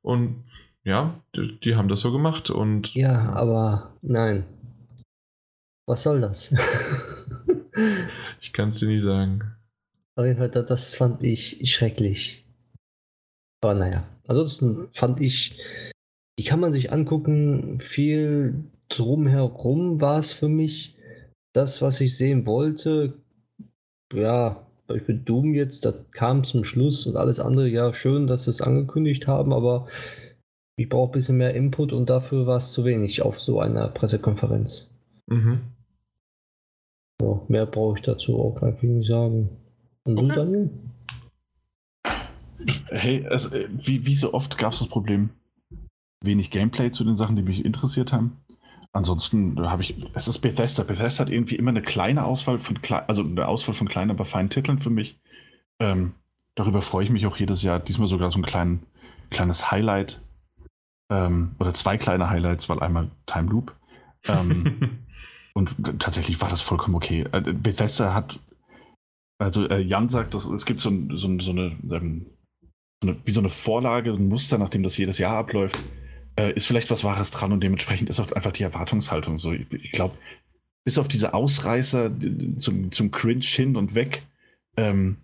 Und 0.00 0.44
ja, 0.84 1.20
die, 1.34 1.58
die, 1.60 1.76
haben 1.76 1.88
das 1.88 2.00
so 2.00 2.12
gemacht. 2.12 2.50
Und 2.50 2.94
ja, 2.94 3.32
aber 3.32 3.94
nein. 4.02 4.44
Was 5.86 6.02
soll 6.02 6.20
das? 6.20 6.54
ich 8.40 8.52
kann 8.52 8.70
es 8.70 8.78
dir 8.78 8.88
nicht 8.88 9.02
sagen. 9.02 9.40
Auf 10.16 10.24
jeden 10.24 10.38
Fall, 10.38 10.50
das 10.50 10.92
fand 10.94 11.22
ich 11.22 11.70
schrecklich. 11.70 12.46
Aber 13.62 13.74
naja, 13.74 14.04
ansonsten 14.26 14.88
fand 14.92 15.20
ich 15.20 15.58
die 16.38 16.44
kann 16.44 16.60
man 16.60 16.72
sich 16.72 16.92
angucken. 16.92 17.80
Viel 17.80 18.64
drumherum 18.88 20.00
war 20.00 20.18
es 20.18 20.32
für 20.32 20.48
mich 20.48 20.96
das, 21.52 21.82
was 21.82 22.00
ich 22.00 22.16
sehen 22.16 22.46
wollte. 22.46 23.14
Ja, 24.12 24.66
ich 24.92 25.04
bin 25.04 25.24
Doom 25.24 25.54
jetzt, 25.54 25.84
das 25.84 25.94
kam 26.10 26.44
zum 26.44 26.64
Schluss 26.64 27.06
und 27.06 27.16
alles 27.16 27.40
andere, 27.40 27.68
ja, 27.68 27.92
schön, 27.92 28.26
dass 28.26 28.44
sie 28.44 28.50
es 28.50 28.60
angekündigt 28.60 29.26
haben, 29.26 29.52
aber 29.52 29.88
ich 30.76 30.88
brauche 30.88 31.10
ein 31.10 31.12
bisschen 31.12 31.36
mehr 31.36 31.54
Input 31.54 31.92
und 31.92 32.10
dafür 32.10 32.46
war 32.46 32.56
es 32.56 32.72
zu 32.72 32.84
wenig 32.84 33.22
auf 33.22 33.40
so 33.40 33.60
einer 33.60 33.88
Pressekonferenz. 33.88 34.92
Mhm. 35.26 35.60
Ja, 37.22 37.40
mehr 37.48 37.66
brauche 37.66 37.98
ich 37.98 38.04
dazu 38.04 38.40
auch 38.40 38.60
gar 38.60 38.72
nicht 38.80 39.06
sagen. 39.06 39.50
Und 40.04 40.18
okay. 40.18 40.28
du, 40.28 40.34
Daniel? 40.34 40.70
Hey, 42.88 43.26
es, 43.30 43.46
äh, 43.52 43.68
wie, 43.70 44.06
wie 44.06 44.16
so 44.16 44.34
oft 44.34 44.58
gab 44.58 44.72
es 44.72 44.80
das 44.80 44.88
Problem, 44.88 45.30
wenig 46.22 46.50
Gameplay 46.50 46.90
zu 46.90 47.04
den 47.04 47.16
Sachen, 47.16 47.36
die 47.36 47.42
mich 47.42 47.64
interessiert 47.64 48.12
haben. 48.12 48.38
Ansonsten 48.92 49.60
habe 49.60 49.82
ich, 49.82 49.96
es 50.14 50.28
ist 50.28 50.38
Bethesda. 50.38 50.84
Bethesda 50.84 51.22
hat 51.22 51.30
irgendwie 51.30 51.56
immer 51.56 51.70
eine 51.70 51.82
kleine 51.82 52.24
Auswahl 52.24 52.58
von, 52.58 52.78
also 53.08 53.22
eine 53.22 53.48
Auswahl 53.48 53.74
von 53.74 53.88
kleinen, 53.88 54.12
aber 54.12 54.24
feinen 54.24 54.50
Titeln 54.50 54.78
für 54.78 54.90
mich. 54.90 55.18
Ähm, 55.80 56.14
darüber 56.54 56.80
freue 56.80 57.04
ich 57.04 57.10
mich 57.10 57.26
auch 57.26 57.36
jedes 57.36 57.62
Jahr. 57.62 57.80
Diesmal 57.80 58.08
sogar 58.08 58.30
so 58.30 58.38
ein 58.38 58.44
klein, 58.44 58.80
kleines 59.30 59.70
Highlight. 59.70 60.23
Ähm, 61.10 61.54
oder 61.58 61.74
zwei 61.74 61.96
kleine 61.96 62.30
Highlights, 62.30 62.68
weil 62.68 62.80
einmal 62.80 63.10
Time 63.26 63.50
Loop. 63.50 63.74
Ähm, 64.26 64.98
und 65.54 65.74
tatsächlich 66.00 66.40
war 66.40 66.48
das 66.48 66.62
vollkommen 66.62 66.94
okay. 66.94 67.26
Äh, 67.32 67.40
Bethesda 67.52 68.14
hat, 68.14 68.40
also 69.38 69.68
äh, 69.68 69.80
Jan 69.80 70.08
sagt, 70.08 70.34
dass, 70.34 70.46
es 70.46 70.64
gibt 70.64 70.80
so, 70.80 70.90
so, 71.10 71.38
so, 71.40 71.50
eine, 71.50 71.76
ähm, 71.92 72.26
so, 73.02 73.10
eine, 73.10 73.16
wie 73.24 73.30
so 73.30 73.40
eine 73.40 73.48
Vorlage, 73.48 74.12
ein 74.12 74.28
Muster, 74.28 74.58
nachdem 74.58 74.82
das 74.82 74.96
jedes 74.96 75.18
Jahr 75.18 75.36
abläuft. 75.36 75.78
Äh, 76.36 76.52
ist 76.54 76.66
vielleicht 76.66 76.90
was 76.90 77.04
Wahres 77.04 77.30
dran 77.30 77.52
und 77.52 77.60
dementsprechend 77.60 78.10
ist 78.10 78.18
auch 78.18 78.32
einfach 78.32 78.52
die 78.52 78.64
Erwartungshaltung 78.64 79.38
so. 79.38 79.52
Ich, 79.52 79.72
ich 79.72 79.92
glaube, 79.92 80.16
bis 80.84 80.98
auf 80.98 81.08
diese 81.08 81.32
Ausreißer 81.32 82.10
zum, 82.58 82.90
zum 82.90 83.10
Cringe 83.10 83.44
hin 83.44 83.76
und 83.76 83.94
weg, 83.94 84.22
ähm, 84.76 85.16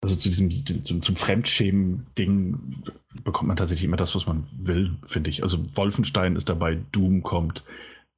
also 0.00 0.16
zu 0.16 0.28
diesem 0.28 0.50
zum, 0.50 1.02
zum 1.02 1.16
Fremdschämen-Ding 1.16 2.82
bekommt 3.22 3.48
man 3.48 3.56
tatsächlich 3.56 3.84
immer 3.84 3.96
das, 3.96 4.14
was 4.14 4.26
man 4.26 4.46
will, 4.56 4.96
finde 5.04 5.30
ich. 5.30 5.42
Also 5.42 5.58
Wolfenstein 5.76 6.36
ist 6.36 6.48
dabei, 6.48 6.78
Doom 6.92 7.22
kommt, 7.22 7.62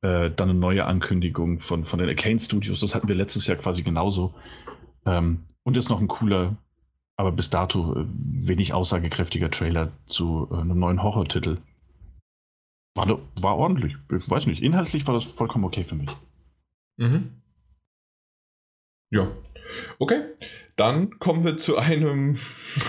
äh, 0.03 0.31
dann 0.31 0.51
eine 0.51 0.59
neue 0.59 0.85
Ankündigung 0.85 1.61
von, 1.61 1.85
von 1.85 1.99
den 1.99 2.09
Arcane 2.09 2.39
Studios, 2.39 2.81
das 2.81 2.95
hatten 2.95 3.09
wir 3.09 3.15
letztes 3.15 3.47
Jahr 3.47 3.57
quasi 3.57 3.83
genauso. 3.83 4.35
Ähm, 5.05 5.45
und 5.65 5.77
ist 5.77 5.89
noch 5.89 6.01
ein 6.01 6.09
cooler, 6.09 6.57
aber 7.17 7.33
bis 7.33 7.51
dato 7.51 8.01
äh, 8.01 8.07
wenig 8.09 8.73
aussagekräftiger 8.73 9.51
Trailer 9.51 9.93
zu 10.07 10.49
äh, 10.51 10.57
einem 10.57 10.79
neuen 10.79 11.03
Horror-Titel. 11.03 11.59
War, 12.95 13.19
war 13.41 13.57
ordentlich. 13.57 13.97
Ich 14.17 14.31
weiß 14.31 14.47
nicht, 14.47 14.63
inhaltlich 14.63 15.07
war 15.07 15.15
das 15.15 15.25
vollkommen 15.25 15.65
okay 15.65 15.85
für 15.85 15.97
mich. 15.97 16.11
Mhm. 16.97 17.43
Ja. 19.11 19.29
Okay, 19.99 20.23
dann 20.77 21.19
kommen 21.19 21.45
wir 21.45 21.57
zu 21.57 21.77
einem 21.77 22.39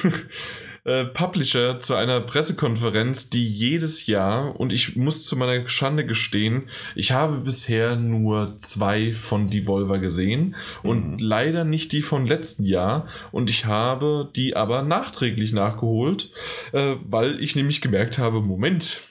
äh, 0.88 1.05
Publisher, 1.05 1.80
zu 1.80 1.95
einer 1.95 2.22
Pressekonferenz, 2.22 3.30
die 3.30 3.47
jedes 3.47 4.07
Jahr, 4.07 4.59
und 4.59 4.72
ich 4.72 4.95
muss 4.95 5.26
zu 5.26 5.35
meiner 5.35 5.68
Schande 5.68 6.05
gestehen, 6.05 6.69
ich 6.95 7.11
habe 7.11 7.38
bisher 7.38 7.97
nur 7.97 8.57
zwei 8.57 9.11
von 9.11 9.49
Devolver 9.49 9.99
gesehen 9.99 10.55
und 10.84 11.11
mhm. 11.11 11.19
leider 11.19 11.65
nicht 11.65 11.91
die 11.91 12.01
von 12.01 12.26
letzten 12.26 12.64
Jahr. 12.64 13.07
Und 13.31 13.49
ich 13.49 13.65
habe 13.65 14.30
die 14.35 14.55
aber 14.55 14.81
nachträglich 14.81 15.51
nachgeholt, 15.51 16.31
äh, 16.72 16.95
weil 17.05 17.41
ich 17.41 17.55
nämlich 17.55 17.81
gemerkt 17.81 18.18
habe, 18.18 18.41
Moment, 18.41 19.01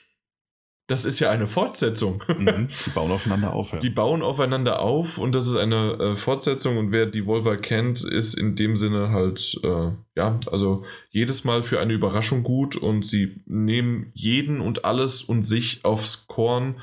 das 0.87 1.03
ist 1.03 1.19
ja 1.19 1.29
eine 1.29 1.47
Fortsetzung. 1.47 2.23
Mhm, 2.27 2.69
die 2.85 2.89
bauen 2.91 3.11
aufeinander 3.11 3.53
auf. 3.53 3.73
Ja. 3.73 3.79
Die 3.79 3.89
bauen 3.89 4.21
aufeinander 4.21 4.79
auf 4.79 5.17
und 5.17 5.35
das 5.35 5.47
ist 5.47 5.57
eine 5.57 5.93
äh, 5.99 6.15
Fortsetzung 6.15 6.77
und 6.77 6.91
wer 6.91 7.05
die 7.05 7.25
Volva 7.25 7.57
kennt, 7.57 8.03
ist 8.03 8.33
in 8.33 8.55
dem 8.55 8.77
Sinne 8.77 9.09
halt, 9.09 9.59
äh, 9.63 9.91
ja, 10.15 10.39
also 10.49 10.85
jedes 11.09 11.43
Mal 11.43 11.63
für 11.63 11.79
eine 11.81 11.93
Überraschung 11.93 12.43
gut 12.43 12.77
und 12.77 13.05
sie 13.05 13.41
nehmen 13.45 14.11
jeden 14.13 14.61
und 14.61 14.85
alles 14.85 15.21
und 15.21 15.43
sich 15.43 15.83
aufs 15.83 16.27
Korn 16.27 16.79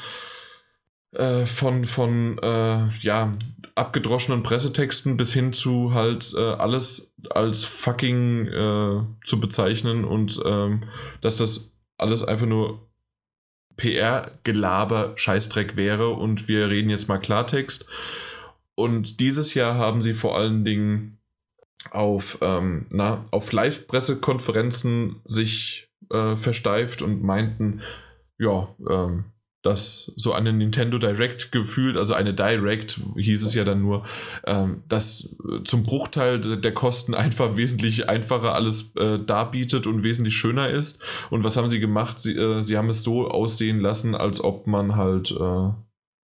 äh, 1.12 1.46
von, 1.46 1.86
von 1.86 2.38
äh, 2.42 2.88
ja, 3.00 3.36
abgedroschenen 3.74 4.42
Pressetexten 4.42 5.16
bis 5.16 5.32
hin 5.32 5.54
zu 5.54 5.94
halt 5.94 6.34
äh, 6.36 6.40
alles 6.40 7.14
als 7.30 7.64
fucking 7.64 8.46
äh, 8.48 9.00
zu 9.24 9.40
bezeichnen 9.40 10.04
und 10.04 10.40
ähm, 10.44 10.84
dass 11.22 11.38
das 11.38 11.74
alles 11.96 12.22
einfach 12.22 12.46
nur 12.46 12.86
PR-Gelaber 13.76 15.12
Scheißdreck 15.16 15.76
wäre 15.76 16.10
und 16.10 16.48
wir 16.48 16.68
reden 16.68 16.90
jetzt 16.90 17.08
mal 17.08 17.18
Klartext. 17.18 17.88
Und 18.74 19.20
dieses 19.20 19.54
Jahr 19.54 19.74
haben 19.74 20.02
sie 20.02 20.14
vor 20.14 20.36
allen 20.36 20.64
Dingen 20.64 21.18
auf, 21.90 22.38
ähm, 22.40 22.86
auf 23.30 23.52
Live-Pressekonferenzen 23.52 25.20
sich 25.24 25.90
äh, 26.10 26.36
versteift 26.36 27.02
und 27.02 27.22
meinten, 27.22 27.82
ja, 28.38 28.74
ähm, 28.88 29.24
dass 29.64 30.12
so 30.16 30.34
eine 30.34 30.52
Nintendo 30.52 30.98
Direct 30.98 31.50
gefühlt, 31.50 31.96
also 31.96 32.12
eine 32.12 32.34
Direct 32.34 33.00
hieß 33.16 33.42
es 33.42 33.54
ja 33.54 33.64
dann 33.64 33.80
nur, 33.80 34.04
ähm, 34.46 34.82
dass 34.90 35.34
zum 35.64 35.84
Bruchteil 35.84 36.60
der 36.60 36.74
Kosten 36.74 37.14
einfach 37.14 37.56
wesentlich 37.56 38.06
einfacher 38.06 38.54
alles 38.54 38.94
äh, 38.96 39.18
darbietet 39.18 39.86
und 39.86 40.02
wesentlich 40.02 40.36
schöner 40.36 40.68
ist. 40.68 41.02
Und 41.30 41.44
was 41.44 41.56
haben 41.56 41.70
sie 41.70 41.80
gemacht? 41.80 42.20
Sie, 42.20 42.36
äh, 42.36 42.62
sie 42.62 42.76
haben 42.76 42.90
es 42.90 43.02
so 43.02 43.26
aussehen 43.26 43.80
lassen, 43.80 44.14
als 44.14 44.44
ob 44.44 44.66
man 44.66 44.96
halt, 44.96 45.30
äh, 45.30 45.70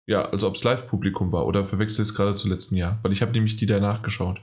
ja, 0.06 0.22
als 0.22 0.42
ob 0.42 0.56
es 0.56 0.64
Live-Publikum 0.64 1.30
war. 1.30 1.46
Oder 1.46 1.64
verwechselt 1.64 2.08
es 2.08 2.16
gerade 2.16 2.34
zu 2.34 2.48
letzten 2.48 2.74
Jahr? 2.74 2.98
Weil 3.02 3.12
ich 3.12 3.22
habe 3.22 3.30
nämlich 3.30 3.54
die 3.54 3.66
danach 3.66 4.02
geschaut. 4.02 4.40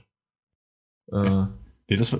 Äh, 1.12 1.44
Nee, 1.88 1.96
das 1.96 2.12
war, 2.12 2.18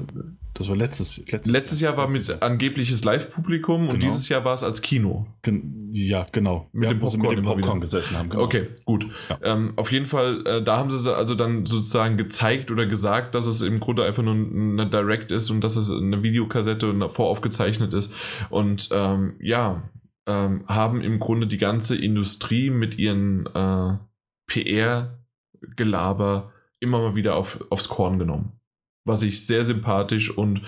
das 0.55 0.69
war 0.69 0.77
letztes, 0.77 1.19
letztes, 1.27 1.53
letztes 1.53 1.81
Jahr. 1.81 1.97
war 1.97 2.09
mit 2.09 2.29
Jahr. 2.29 2.41
angebliches 2.41 3.03
Live-Publikum 3.05 3.81
genau. 3.83 3.95
und 3.95 4.03
dieses 4.03 4.29
Jahr 4.29 4.45
war 4.45 4.55
es 4.55 4.63
als 4.63 4.81
Kino. 4.81 5.27
Gen 5.43 5.91
ja, 5.93 6.25
genau. 6.31 6.69
Mit, 6.73 6.89
dem 6.89 7.01
Popcorn, 7.01 7.29
mit 7.31 7.39
dem 7.39 7.45
Popcorn 7.45 7.81
gesessen 7.81 8.17
haben. 8.17 8.31
Genau. 8.31 8.45
Okay, 8.45 8.69
gut. 8.85 9.09
Ja. 9.29 9.39
Ähm, 9.43 9.73
auf 9.75 9.91
jeden 9.91 10.07
Fall, 10.07 10.47
äh, 10.47 10.63
da 10.63 10.77
haben 10.77 10.91
sie 10.91 11.13
also 11.13 11.35
dann 11.35 11.67
sozusagen 11.67 12.17
gezeigt 12.17 12.71
oder 12.71 12.87
gesagt, 12.87 13.35
dass 13.35 13.47
es 13.47 13.61
im 13.63 13.81
Grunde 13.81 14.05
einfach 14.05 14.23
nur 14.23 14.35
eine 14.35 14.89
Direct 14.89 15.33
ist 15.33 15.51
und 15.51 15.63
dass 15.63 15.75
es 15.75 15.91
eine 15.91 16.23
Videokassette 16.23 16.89
und 16.89 17.03
voraufgezeichnet 17.13 17.93
ist. 17.93 18.15
Und 18.51 18.91
ähm, 18.93 19.35
ja, 19.41 19.83
ähm, 20.27 20.65
haben 20.69 21.01
im 21.01 21.19
Grunde 21.19 21.49
die 21.49 21.59
ganze 21.59 21.97
Industrie 21.97 22.71
mit 22.71 22.99
ihren 22.99 23.47
äh, 23.47 23.99
PR-Gelaber 24.47 25.23
immer 26.79 27.01
mal 27.01 27.17
wieder 27.17 27.35
auf, 27.35 27.65
aufs 27.71 27.89
Korn 27.89 28.21
genommen 28.21 28.53
was 29.07 29.23
ich 29.23 29.47
sehr 29.47 29.65
sympathisch 29.65 30.37
und 30.37 30.63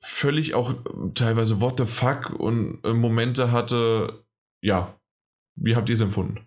völlig 0.00 0.54
auch 0.54 0.74
teilweise 1.14 1.60
what 1.60 1.78
the 1.78 1.86
fuck 1.86 2.30
und 2.30 2.78
äh, 2.84 2.92
Momente 2.92 3.50
hatte, 3.50 4.24
ja, 4.62 4.94
wie 5.56 5.74
habt 5.74 5.88
ihr 5.88 5.94
es 5.94 6.00
empfunden? 6.00 6.46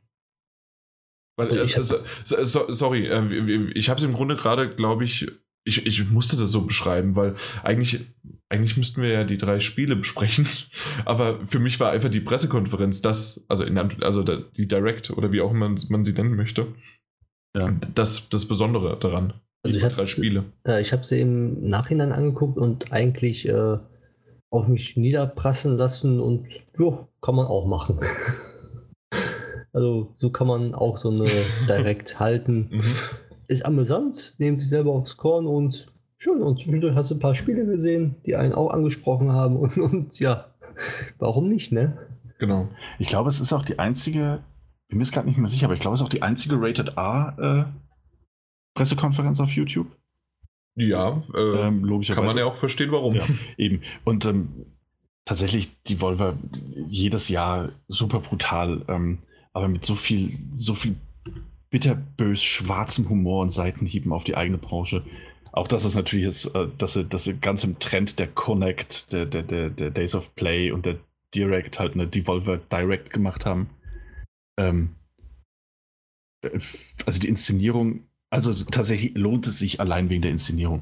Weil, 1.38 1.52
äh, 1.52 1.68
so, 1.68 1.98
so, 2.23 2.72
sorry, 2.72 3.07
äh, 3.07 3.72
ich 3.73 3.90
habe 3.90 3.98
es 3.98 4.06
im 4.06 4.14
Grunde 4.14 4.38
gerade, 4.38 4.73
glaube 4.73 5.03
ich, 5.03 5.30
ich, 5.64 5.86
ich 5.86 6.10
musste 6.10 6.38
das 6.38 6.52
so 6.52 6.61
beschreiben, 6.61 7.15
weil 7.15 7.36
eigentlich, 7.64 8.06
eigentlich 8.49 8.78
müssten 8.78 9.02
wir 9.02 9.10
ja 9.10 9.23
die 9.23 9.38
drei 9.38 9.60
Spiele 9.60 9.95
besprechen, 9.95 10.48
aber 11.06 11.45
für 11.48 11.60
mich 11.60 11.80
war 11.80 11.91
einfach 11.91 12.10
die 12.10 12.22
Pressekonferenz 12.22 13.02
das, 13.02 13.45
also, 13.48 13.64
in, 13.64 13.77
also 13.77 14.24
die 14.24 14.67
Direct 14.67 15.11
oder 15.11 15.32
wie 15.32 15.42
auch 15.42 15.51
man, 15.51 15.80
man 15.90 16.06
sie 16.06 16.14
nennen 16.14 16.35
möchte, 16.35 16.67
ja. 17.56 17.72
das, 17.95 18.30
das 18.30 18.48
Besondere 18.48 18.98
daran. 19.00 19.34
Also 19.64 19.77
ich 19.77 19.93
drei 19.93 20.06
Spiele. 20.07 20.45
Äh, 20.65 20.81
ich 20.81 20.91
habe 20.91 21.03
sie 21.03 21.22
im 21.22 21.67
Nachhinein 21.67 22.11
angeguckt 22.11 22.57
und 22.57 22.91
eigentlich 22.91 23.48
äh, 23.48 23.77
auf 24.49 24.67
mich 24.67 24.98
niederprassen 24.98 25.77
lassen 25.77 26.19
und 26.19 26.48
jo, 26.77 27.07
kann 27.22 27.35
man 27.35 27.48
auch 27.48 27.65
machen. 27.65 27.99
also 29.73 30.15
so 30.17 30.31
kann 30.31 30.48
man 30.48 30.73
auch 30.73 30.98
so 30.98 31.09
eine 31.09 31.30
direkt 31.67 32.19
halten. 32.19 32.69
Mhm. 32.72 32.83
Ist 33.48 33.65
amüsant, 33.65 34.35
nehmen 34.40 34.57
sie 34.57 34.67
selber 34.67 34.91
aufs 34.91 35.17
Korn 35.17 35.45
und 35.45 35.88
schön. 36.17 36.41
Und 36.41 36.59
zwischendurch 36.59 36.95
hast 36.95 37.11
du 37.11 37.15
ein 37.15 37.19
paar 37.19 37.35
Spiele 37.35 37.65
gesehen, 37.65 38.15
die 38.25 38.35
einen 38.35 38.53
auch 38.53 38.72
angesprochen 38.72 39.31
haben 39.31 39.57
und, 39.57 39.77
und 39.77 40.19
ja, 40.19 40.48
warum 41.19 41.48
nicht, 41.48 41.72
ne? 41.72 41.98
Genau. 42.40 42.69
Ich 42.98 43.07
glaube, 43.07 43.30
es 43.30 43.40
ist 43.40 43.53
auch 43.53 43.64
die 43.64 43.77
einzige, 43.77 44.43
ich 44.83 44.90
bin 44.90 44.98
mir 44.98 45.03
jetzt 45.03 45.14
gerade 45.14 45.27
nicht 45.27 45.38
mehr 45.38 45.48
sicher, 45.48 45.65
aber 45.65 45.75
ich 45.75 45.80
glaube, 45.80 45.93
es 45.93 46.01
ist 46.01 46.06
auch 46.06 46.09
die 46.09 46.23
einzige 46.23 46.56
Rated 46.59 46.98
R 46.98 47.38
äh, 47.67 47.81
Pressekonferenz 48.74 49.40
auf 49.40 49.51
YouTube. 49.51 49.88
Ja, 50.75 51.19
äh, 51.33 51.40
ähm, 51.40 51.83
logischerweise. 51.83 52.16
Kann 52.16 52.25
man 52.25 52.38
ja 52.38 52.45
auch 52.45 52.58
verstehen, 52.58 52.91
warum. 52.91 53.16
Ja, 53.16 53.25
eben. 53.58 53.82
Und 54.06 54.25
ähm, 54.25 54.66
tatsächlich 55.25 55.82
die 55.83 56.00
Volver 56.00 56.38
jedes 56.88 57.30
Jahr 57.30 57.69
super 57.88 58.19
brutal, 58.19 58.83
ähm, 58.88 59.19
aber 59.53 59.67
mit 59.67 59.85
so 59.85 59.95
viel, 59.95 60.38
so 60.53 60.74
viel 60.74 60.95
bitterbös 61.69 62.43
schwarzem 62.43 63.09
Humor 63.09 63.41
und 63.41 63.50
Seitenhieben 63.50 64.14
auf 64.14 64.24
die 64.24 64.35
eigene 64.35 64.58
Branche. 64.58 65.03
Auch 65.51 65.67
das 65.67 65.83
ist 65.83 65.95
natürlich 65.95 66.25
jetzt, 66.25 66.56
äh, 66.56 66.67
dass 66.77 66.93
sie, 66.93 67.06
dass 67.06 67.25
sie 67.25 67.38
ganz 67.38 67.64
im 67.64 67.80
Trend 67.80 68.19
der 68.19 68.27
Connect, 68.27 69.11
der, 69.11 69.25
der, 69.25 69.43
der, 69.43 69.69
der 69.69 69.90
Days 69.90 70.16
of 70.16 70.35
Play 70.35 70.72
und 70.72 70.85
der 70.85 70.98
Direct 71.35 71.80
halt 71.80 71.93
eine 71.93 72.08
Devolver 72.08 72.58
Direct 72.58 73.09
gemacht 73.09 73.45
haben. 73.45 73.69
Ähm, 74.58 74.95
äh, 76.41 76.59
also 77.06 77.19
die 77.19 77.30
Inszenierung 77.30 78.06
also 78.32 78.53
tatsächlich 78.53 79.16
lohnt 79.16 79.45
es 79.48 79.60
sich 79.60 79.80
allein 79.80 80.10
wegen 80.10 80.22
der 80.22 80.32
Inszenierung. 80.32 80.82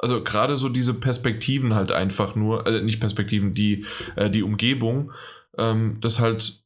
also 0.00 0.22
gerade 0.22 0.56
so 0.56 0.68
diese 0.68 0.94
Perspektiven 0.94 1.74
halt 1.74 1.92
einfach 1.92 2.34
nur, 2.34 2.66
äh, 2.66 2.82
nicht 2.82 3.00
Perspektiven, 3.00 3.54
die, 3.54 3.84
äh, 4.16 4.30
die 4.30 4.42
Umgebung, 4.42 5.12
ähm, 5.56 5.98
das 6.00 6.20
halt 6.20 6.62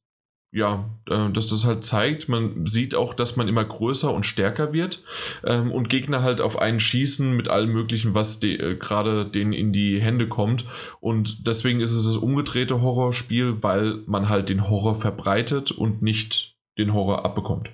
ja, 0.53 0.91
äh, 1.09 1.31
dass 1.31 1.49
das 1.49 1.65
halt 1.65 1.83
zeigt, 1.83 2.29
man 2.29 2.67
sieht 2.67 2.95
auch, 2.95 3.15
dass 3.15 3.37
man 3.37 3.49
immer 3.49 3.65
größer 3.65 4.13
und 4.13 4.27
stärker 4.27 4.75
wird 4.75 5.03
ähm, 5.45 5.73
und 5.73 5.89
Gegner 5.89 6.23
halt 6.23 6.43
auf 6.43 6.59
einen 6.59 6.79
schießen 6.79 7.35
mit 7.35 7.49
allem 7.49 7.73
Möglichen, 7.73 8.13
was 8.13 8.39
de, 8.39 8.57
äh, 8.57 8.77
gerade 8.77 9.25
denen 9.25 9.55
in 9.55 9.73
die 9.73 9.99
Hände 9.99 10.29
kommt. 10.29 10.67
Und 11.01 11.47
deswegen 11.47 11.81
ist 11.81 11.93
es 11.93 12.07
das 12.07 12.19
umgedrehte 12.19 12.83
Horrorspiel, 12.83 13.63
weil 13.63 14.03
man 14.07 14.29
halt 14.29 14.51
den 14.51 14.69
Horror 14.69 15.01
verbreitet 15.01 15.71
und 15.71 16.03
nicht 16.03 16.55
den 16.77 16.93
Horror 16.93 17.25
abbekommt. 17.25 17.71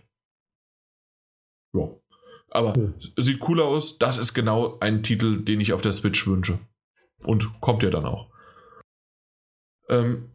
Ja. 1.74 1.90
Aber 2.50 2.74
hm. 2.74 2.94
sieht 3.16 3.46
cool 3.48 3.60
aus. 3.60 3.98
Das 3.98 4.18
ist 4.18 4.34
genau 4.34 4.78
ein 4.78 5.02
Titel, 5.02 5.42
den 5.42 5.60
ich 5.60 5.72
auf 5.72 5.82
der 5.82 5.92
Switch 5.92 6.26
wünsche. 6.28 6.60
Und 7.24 7.60
kommt 7.60 7.82
ja 7.82 7.90
dann 7.90 8.06
auch. 8.06 8.30
Ähm, 9.88 10.30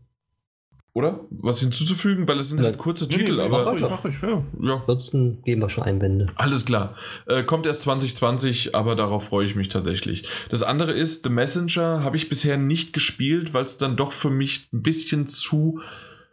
oder? 0.94 1.22
Was 1.32 1.60
hinzuzufügen, 1.60 2.28
weil 2.28 2.40
es 2.40 2.50
sind 2.50 2.62
halt 2.62 2.78
kurze 2.78 3.06
nee, 3.06 3.18
Titel, 3.18 3.38
nee, 3.38 3.42
aber. 3.42 3.66
Mach 3.66 3.76
ich, 3.76 3.82
mach 3.82 4.06
ich, 4.06 4.22
ja. 4.22 4.44
ja. 4.62 4.76
Ansonsten 4.82 5.42
geben 5.44 5.62
wir 5.62 5.70
schon 5.70 5.84
Einwände. 5.84 6.28
Alles 6.36 6.66
klar. 6.66 6.96
Äh, 7.26 7.44
kommt 7.44 7.66
erst 7.66 7.82
2020, 7.84 8.76
aber 8.76 8.96
darauf 8.96 9.26
freue 9.26 9.46
ich 9.46 9.56
mich 9.56 9.70
tatsächlich. 9.70 10.28
Das 10.50 10.62
andere 10.62 10.92
ist, 10.92 11.24
The 11.24 11.32
Messenger 11.32 12.04
habe 12.04 12.16
ich 12.16 12.30
bisher 12.30 12.58
nicht 12.58 12.94
gespielt, 12.94 13.54
weil 13.54 13.66
es 13.66 13.78
dann 13.78 13.98
doch 13.98 14.14
für 14.14 14.30
mich 14.30 14.70
ein 14.72 14.84
bisschen 14.84 15.26
zu 15.26 15.82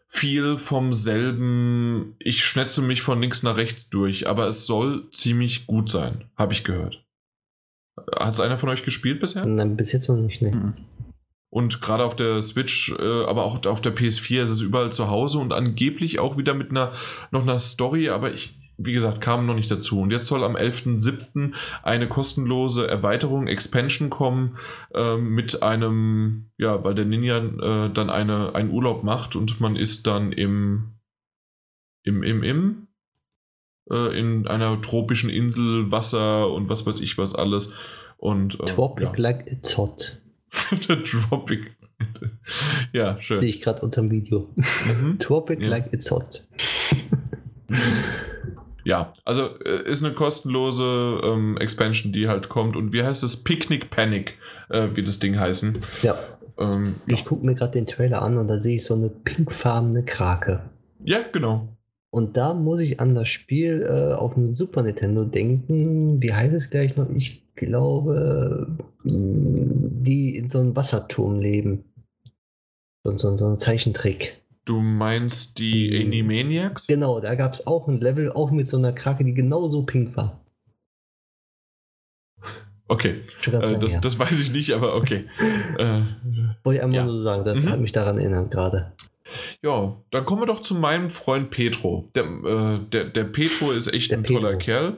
viel 0.09 0.59
vom 0.59 0.93
selben. 0.93 2.17
Ich 2.19 2.45
schnetze 2.45 2.83
mich 2.83 3.01
von 3.01 3.21
links 3.21 3.43
nach 3.43 3.57
rechts 3.57 3.89
durch, 3.89 4.29
aber 4.29 4.47
es 4.47 4.67
soll 4.67 5.09
ziemlich 5.11 5.67
gut 5.67 5.89
sein, 5.89 6.25
habe 6.37 6.53
ich 6.53 6.65
gehört. 6.65 7.03
Hat 8.19 8.35
es 8.35 8.41
einer 8.41 8.59
von 8.59 8.69
euch 8.69 8.85
gespielt 8.85 9.21
bisher? 9.21 9.47
Nein, 9.47 9.77
bis 9.77 9.93
jetzt 9.93 10.09
noch 10.09 10.17
nicht, 10.17 10.43
ne. 10.43 10.51
Mhm. 10.51 10.75
Und 11.51 11.83
gerade 11.83 12.05
auf 12.05 12.15
der 12.15 12.43
Switch, 12.43 12.95
äh, 12.97 13.25
aber 13.25 13.45
auch 13.45 13.67
auf 13.67 13.81
der 13.81 13.95
PS4 13.95 14.43
ist 14.43 14.51
es 14.51 14.61
überall 14.61 14.93
zu 14.93 15.11
Hause 15.11 15.39
und 15.39 15.53
angeblich 15.53 16.21
auch 16.21 16.37
wieder 16.37 16.55
mit 16.55 16.71
einer 16.71 16.93
noch 17.33 17.43
einer 17.43 17.59
Story, 17.59 18.09
aber 18.09 18.33
ich, 18.33 18.57
wie 18.79 18.93
gesagt, 18.93 19.21
kam 19.21 19.47
noch 19.47 19.57
nicht 19.57 19.71
dazu. 19.71 20.01
Und 20.01 20.13
jetzt 20.13 20.29
soll 20.29 20.45
am 20.45 20.55
11.07. 20.55 21.53
eine 21.83 22.09
kostenlose 22.09 22.87
Erweiterung, 22.87 23.49
Expansion 23.49 24.11
kommen, 24.11 24.59
äh, 24.95 25.17
mit 25.17 25.61
einem, 25.65 26.53
ja, 26.57 26.85
weil 26.85 26.95
der 26.95 27.05
Ninja 27.05 27.39
äh, 27.39 27.93
dann 27.93 28.11
eine, 28.11 28.55
einen 28.55 28.71
Urlaub 28.71 29.03
macht 29.03 29.35
und 29.35 29.61
man 29.61 29.75
ist 29.75 30.07
dann 30.07 30.31
im, 30.31 30.93
im, 32.05 32.23
im, 32.23 32.45
im, 32.45 32.87
äh, 33.91 34.17
in 34.17 34.47
einer 34.47 34.81
tropischen 34.81 35.31
Insel, 35.31 35.91
Wasser 35.91 36.49
und 36.49 36.69
was 36.69 36.87
weiß 36.87 37.01
ich 37.01 37.19
was 37.19 37.35
alles. 37.35 37.75
Und, 38.19 38.61
äh, 38.61 38.67
Tropic 38.67 39.05
ja. 39.05 39.13
like 39.17 39.49
it's 39.49 39.77
hot. 39.77 40.21
Tropic. 41.05 41.73
ja, 42.93 43.21
schön. 43.21 43.41
Sehe 43.41 43.51
ich 43.51 43.61
gerade 43.61 43.83
unter 43.83 44.03
dem 44.03 44.11
Video. 44.11 44.49
Mhm. 44.57 45.19
Tropic 45.21 45.61
ja. 45.61 45.69
like 45.69 45.93
it's 45.93 46.11
hot. 46.11 46.43
ja, 48.85 49.13
also 49.25 49.59
äh, 49.65 49.89
ist 49.89 50.05
eine 50.05 50.15
kostenlose 50.15 51.21
ähm, 51.25 51.57
Expansion, 51.59 52.13
die 52.13 52.29
halt 52.29 52.49
kommt. 52.49 52.77
Und 52.77 52.93
wie 52.93 53.03
heißt 53.03 53.23
es? 53.23 53.45
Picnic 53.45 53.91
Panic, 53.91 54.35
äh, 54.69 54.89
wie 54.95 55.05
das 55.05 55.19
Ding 55.19 55.39
heißen. 55.39 55.79
Ja. 56.03 56.19
Ähm, 56.59 56.97
ich 57.07 57.25
gucke 57.25 57.45
mir 57.45 57.55
gerade 57.55 57.73
den 57.73 57.87
Trailer 57.87 58.23
an 58.23 58.39
und 58.39 58.49
da 58.49 58.59
sehe 58.59 58.77
ich 58.77 58.85
so 58.85 58.95
eine 58.95 59.09
pinkfarbene 59.09 60.05
Krake. 60.05 60.71
Ja, 61.05 61.21
genau. 61.33 61.69
Und 62.11 62.37
da 62.37 62.55
muss 62.55 62.81
ich 62.81 62.99
an 62.99 63.15
das 63.15 63.29
Spiel 63.29 63.87
äh, 63.89 64.15
auf 64.15 64.35
dem 64.35 64.49
Super 64.49 64.83
Nintendo 64.83 65.25
denken. 65.25 66.21
Wie 66.21 66.35
heißt 66.35 66.55
es 66.55 66.69
gleich 66.69 66.97
noch? 66.97 67.09
Ich 67.11 67.45
glaube, 67.67 68.77
die 69.05 70.37
in 70.37 70.49
so 70.49 70.59
einem 70.61 70.75
Wasserturm 70.75 71.39
leben. 71.39 71.85
So, 73.05 73.17
so, 73.17 73.37
so 73.37 73.47
ein 73.47 73.59
Zeichentrick. 73.59 74.41
Du 74.65 74.81
meinst 74.81 75.59
die 75.59 76.05
Animaniacs? 76.05 76.87
Genau, 76.87 77.21
da 77.21 77.35
gab 77.35 77.55
es 77.55 77.67
auch 77.67 77.89
ein 77.89 78.01
Level, 78.01 78.31
auch 78.31 78.51
mit 78.51 78.69
so 78.69 78.77
einer 78.77 78.93
Krake, 78.93 79.25
die 79.25 79.35
genauso 79.35 79.83
pink 79.83 80.17
war. 80.17 80.41
Okay, 82.89 83.23
äh, 83.47 83.79
das, 83.79 84.01
das, 84.01 84.19
weiß 84.19 84.41
ich 84.41 84.53
nicht, 84.53 84.73
aber 84.73 84.97
okay. 84.97 85.25
äh, 85.79 86.01
Wollte 86.65 86.79
ich 86.79 86.83
einmal 86.83 86.99
ja. 86.99 87.07
so 87.07 87.17
sagen, 87.17 87.45
das 87.45 87.57
mhm. 87.57 87.71
hat 87.71 87.81
mich 87.81 87.93
daran 87.93 88.19
erinnert 88.19 88.51
gerade. 88.51 88.93
Ja, 89.63 89.97
dann 90.11 90.25
kommen 90.25 90.43
wir 90.43 90.47
doch 90.47 90.61
zu 90.61 90.75
meinem 90.75 91.09
Freund 91.09 91.51
Petro. 91.51 92.09
Der, 92.15 92.25
äh, 92.25 92.79
der, 92.91 93.05
der 93.05 93.25
Petro 93.25 93.71
ist 93.71 93.93
echt 93.93 94.11
der 94.11 94.19
ein 94.19 94.23
Petro. 94.23 94.41
toller 94.41 94.57
Kerl. 94.57 94.97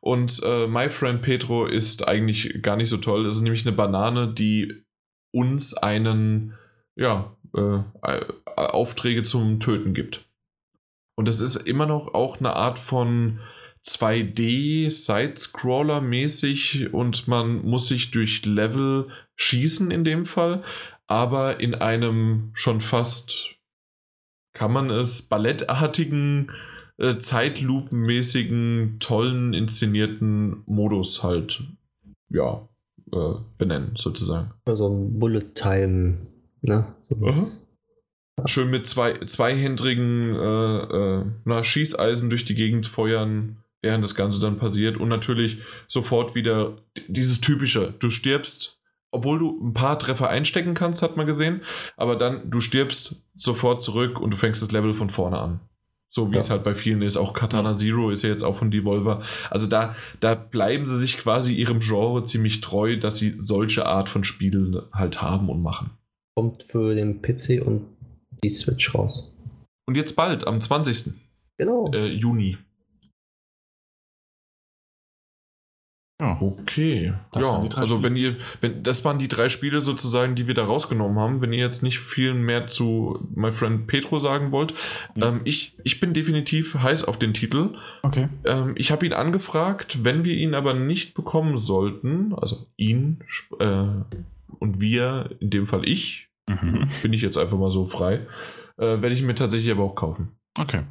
Und 0.00 0.40
äh, 0.42 0.66
My 0.66 0.88
Friend 0.88 1.20
Petro 1.20 1.66
ist 1.66 2.08
eigentlich 2.08 2.62
gar 2.62 2.76
nicht 2.76 2.88
so 2.88 2.96
toll. 2.96 3.24
Das 3.24 3.36
ist 3.36 3.42
nämlich 3.42 3.66
eine 3.66 3.76
Banane, 3.76 4.32
die 4.32 4.82
uns 5.32 5.74
einen, 5.74 6.54
ja, 6.96 7.36
äh, 7.54 7.80
Aufträge 8.56 9.22
zum 9.22 9.60
Töten 9.60 9.94
gibt. 9.94 10.24
Und 11.16 11.28
das 11.28 11.40
ist 11.40 11.56
immer 11.56 11.86
noch 11.86 12.14
auch 12.14 12.38
eine 12.38 12.54
Art 12.54 12.78
von 12.78 13.40
2D 13.86 14.90
Side-Scroller 14.90 16.00
mäßig 16.00 16.92
und 16.92 17.28
man 17.28 17.62
muss 17.62 17.88
sich 17.88 18.10
durch 18.10 18.44
Level 18.44 19.08
schießen 19.36 19.90
in 19.90 20.04
dem 20.04 20.26
Fall, 20.26 20.62
aber 21.06 21.60
in 21.60 21.74
einem 21.74 22.50
schon 22.52 22.80
fast, 22.80 23.56
kann 24.52 24.72
man 24.72 24.90
es, 24.90 25.22
ballettartigen 25.22 26.52
äh, 27.00 27.18
zeitlupenmäßigen, 27.18 28.98
tollen, 29.00 29.54
inszenierten 29.54 30.62
Modus 30.66 31.22
halt, 31.22 31.62
ja, 32.28 32.68
äh, 33.12 33.34
benennen, 33.58 33.92
sozusagen. 33.96 34.52
Also 34.66 34.88
ein 34.88 35.18
Bullet 35.18 35.54
Time, 35.54 36.18
ne? 36.60 36.94
So 37.08 37.16
Schön 38.46 38.70
mit 38.70 38.86
zwei, 38.86 39.18
zweihändrigen 39.26 40.34
äh, 40.34 41.18
äh, 41.18 41.24
na, 41.44 41.64
Schießeisen 41.64 42.30
durch 42.30 42.44
die 42.44 42.54
Gegend 42.54 42.86
feuern, 42.86 43.58
während 43.82 44.04
das 44.04 44.14
Ganze 44.14 44.40
dann 44.40 44.58
passiert. 44.58 44.96
Und 44.96 45.08
natürlich 45.08 45.58
sofort 45.88 46.34
wieder 46.34 46.76
dieses 47.08 47.40
typische, 47.40 47.94
du 47.98 48.08
stirbst, 48.08 48.78
obwohl 49.10 49.38
du 49.38 49.60
ein 49.62 49.74
paar 49.74 49.98
Treffer 49.98 50.28
einstecken 50.28 50.74
kannst, 50.74 51.02
hat 51.02 51.16
man 51.16 51.26
gesehen, 51.26 51.62
aber 51.96 52.16
dann 52.16 52.50
du 52.50 52.60
stirbst 52.60 53.26
sofort 53.36 53.82
zurück 53.82 54.20
und 54.20 54.30
du 54.30 54.36
fängst 54.36 54.62
das 54.62 54.72
Level 54.72 54.94
von 54.94 55.10
vorne 55.10 55.38
an. 55.38 55.60
So 56.12 56.30
wie 56.30 56.34
ja. 56.34 56.40
es 56.40 56.50
halt 56.50 56.64
bei 56.64 56.74
vielen 56.74 57.02
ist. 57.02 57.16
Auch 57.16 57.34
Katana 57.34 57.72
Zero 57.72 58.10
ist 58.10 58.22
ja 58.22 58.30
jetzt 58.30 58.42
auch 58.42 58.56
von 58.56 58.72
Devolver. 58.72 59.22
Also 59.48 59.68
da, 59.68 59.94
da 60.18 60.34
bleiben 60.34 60.84
sie 60.84 60.98
sich 60.98 61.18
quasi 61.18 61.54
ihrem 61.54 61.78
Genre 61.78 62.24
ziemlich 62.24 62.60
treu, 62.60 62.98
dass 62.98 63.18
sie 63.18 63.34
solche 63.36 63.86
Art 63.86 64.08
von 64.08 64.24
Spielen 64.24 64.82
halt 64.92 65.22
haben 65.22 65.48
und 65.48 65.62
machen. 65.62 65.90
Kommt 66.34 66.64
für 66.64 66.96
den 66.96 67.22
PC 67.22 67.64
und 67.64 67.86
die 68.42 68.50
Switch 68.50 68.92
raus. 68.92 69.32
Und 69.86 69.96
jetzt 69.96 70.16
bald, 70.16 70.46
am 70.46 70.60
20. 70.60 71.14
Genau. 71.58 71.90
Äh, 71.92 72.06
Juni. 72.06 72.58
Ja. 76.20 76.36
Okay. 76.40 77.14
Das 77.32 77.42
ja, 77.42 77.60
also 77.76 77.96
Spiele. 77.96 78.02
wenn 78.02 78.16
ihr, 78.16 78.36
wenn, 78.60 78.82
das 78.82 79.04
waren 79.04 79.18
die 79.18 79.28
drei 79.28 79.48
Spiele 79.48 79.80
sozusagen, 79.80 80.34
die 80.34 80.46
wir 80.46 80.54
da 80.54 80.64
rausgenommen 80.64 81.18
haben. 81.18 81.40
Wenn 81.40 81.52
ihr 81.52 81.64
jetzt 81.64 81.82
nicht 81.82 81.98
viel 81.98 82.34
mehr 82.34 82.66
zu 82.66 83.26
My 83.34 83.52
Friend 83.52 83.86
Petro 83.86 84.18
sagen 84.18 84.52
wollt, 84.52 84.74
ja. 85.16 85.28
ähm, 85.28 85.40
ich, 85.44 85.76
ich 85.82 85.98
bin 85.98 86.12
definitiv 86.12 86.74
heiß 86.74 87.04
auf 87.04 87.18
den 87.18 87.32
Titel. 87.32 87.70
Okay. 88.02 88.28
Ähm, 88.44 88.74
ich 88.76 88.92
habe 88.92 89.06
ihn 89.06 89.14
angefragt, 89.14 90.04
wenn 90.04 90.24
wir 90.24 90.34
ihn 90.34 90.54
aber 90.54 90.74
nicht 90.74 91.14
bekommen 91.14 91.56
sollten, 91.56 92.34
also 92.34 92.66
ihn 92.76 93.24
äh, 93.58 93.86
und 94.58 94.80
wir, 94.80 95.30
in 95.40 95.48
dem 95.48 95.66
Fall 95.66 95.88
ich, 95.88 96.28
mhm. 96.48 96.90
bin 97.02 97.14
ich 97.14 97.22
jetzt 97.22 97.38
einfach 97.38 97.58
mal 97.58 97.70
so 97.70 97.86
frei, 97.86 98.26
äh, 98.76 99.00
werde 99.00 99.12
ich 99.12 99.22
mir 99.22 99.34
tatsächlich 99.34 99.70
aber 99.72 99.84
auch 99.84 99.94
kaufen. 99.94 100.36
Okay. 100.58 100.82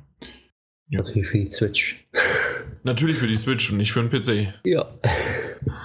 Ja. 0.87 0.99
Natürlich 1.03 1.27
für 1.27 1.37
die 1.37 1.49
Switch. 1.51 2.07
Natürlich 2.83 3.17
für 3.17 3.27
die 3.27 3.37
Switch 3.37 3.71
und 3.71 3.77
nicht 3.77 3.91
für 3.91 4.03
den 4.03 4.09
PC. 4.09 4.53
Ja. 4.63 4.87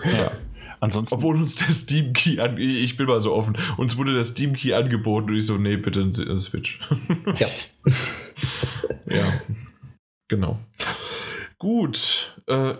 ja. 0.04 0.32
Ansonsten. 0.80 1.14
Obwohl 1.14 1.36
uns 1.36 1.56
der 1.56 1.70
Steam 1.70 2.12
Key 2.12 2.40
an, 2.40 2.58
ich 2.58 2.96
bin 2.96 3.06
mal 3.06 3.20
so 3.20 3.32
offen, 3.32 3.56
uns 3.78 3.96
wurde 3.96 4.12
der 4.12 4.24
Steam 4.24 4.54
Key 4.54 4.74
angeboten 4.74 5.30
und 5.30 5.36
ich 5.36 5.46
so, 5.46 5.56
nee, 5.56 5.76
bitte 5.76 6.00
eine 6.00 6.38
Switch. 6.38 6.78
Ja. 7.38 7.48
ja. 9.06 9.40
Genau. 10.28 10.58
Gut. 11.58 12.38
Äh, 12.46 12.74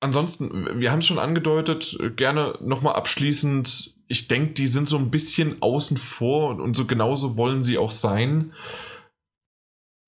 ansonsten, 0.00 0.80
wir 0.80 0.90
haben 0.90 1.00
es 1.00 1.06
schon 1.06 1.18
angedeutet, 1.18 1.98
gerne 2.16 2.56
nochmal 2.62 2.94
abschließend. 2.94 3.94
Ich 4.08 4.28
denke, 4.28 4.54
die 4.54 4.66
sind 4.66 4.88
so 4.88 4.96
ein 4.96 5.10
bisschen 5.10 5.60
außen 5.60 5.98
vor 5.98 6.50
und, 6.50 6.60
und 6.60 6.74
so 6.74 6.86
genauso 6.86 7.36
wollen 7.36 7.62
sie 7.62 7.76
auch 7.76 7.90
sein. 7.90 8.52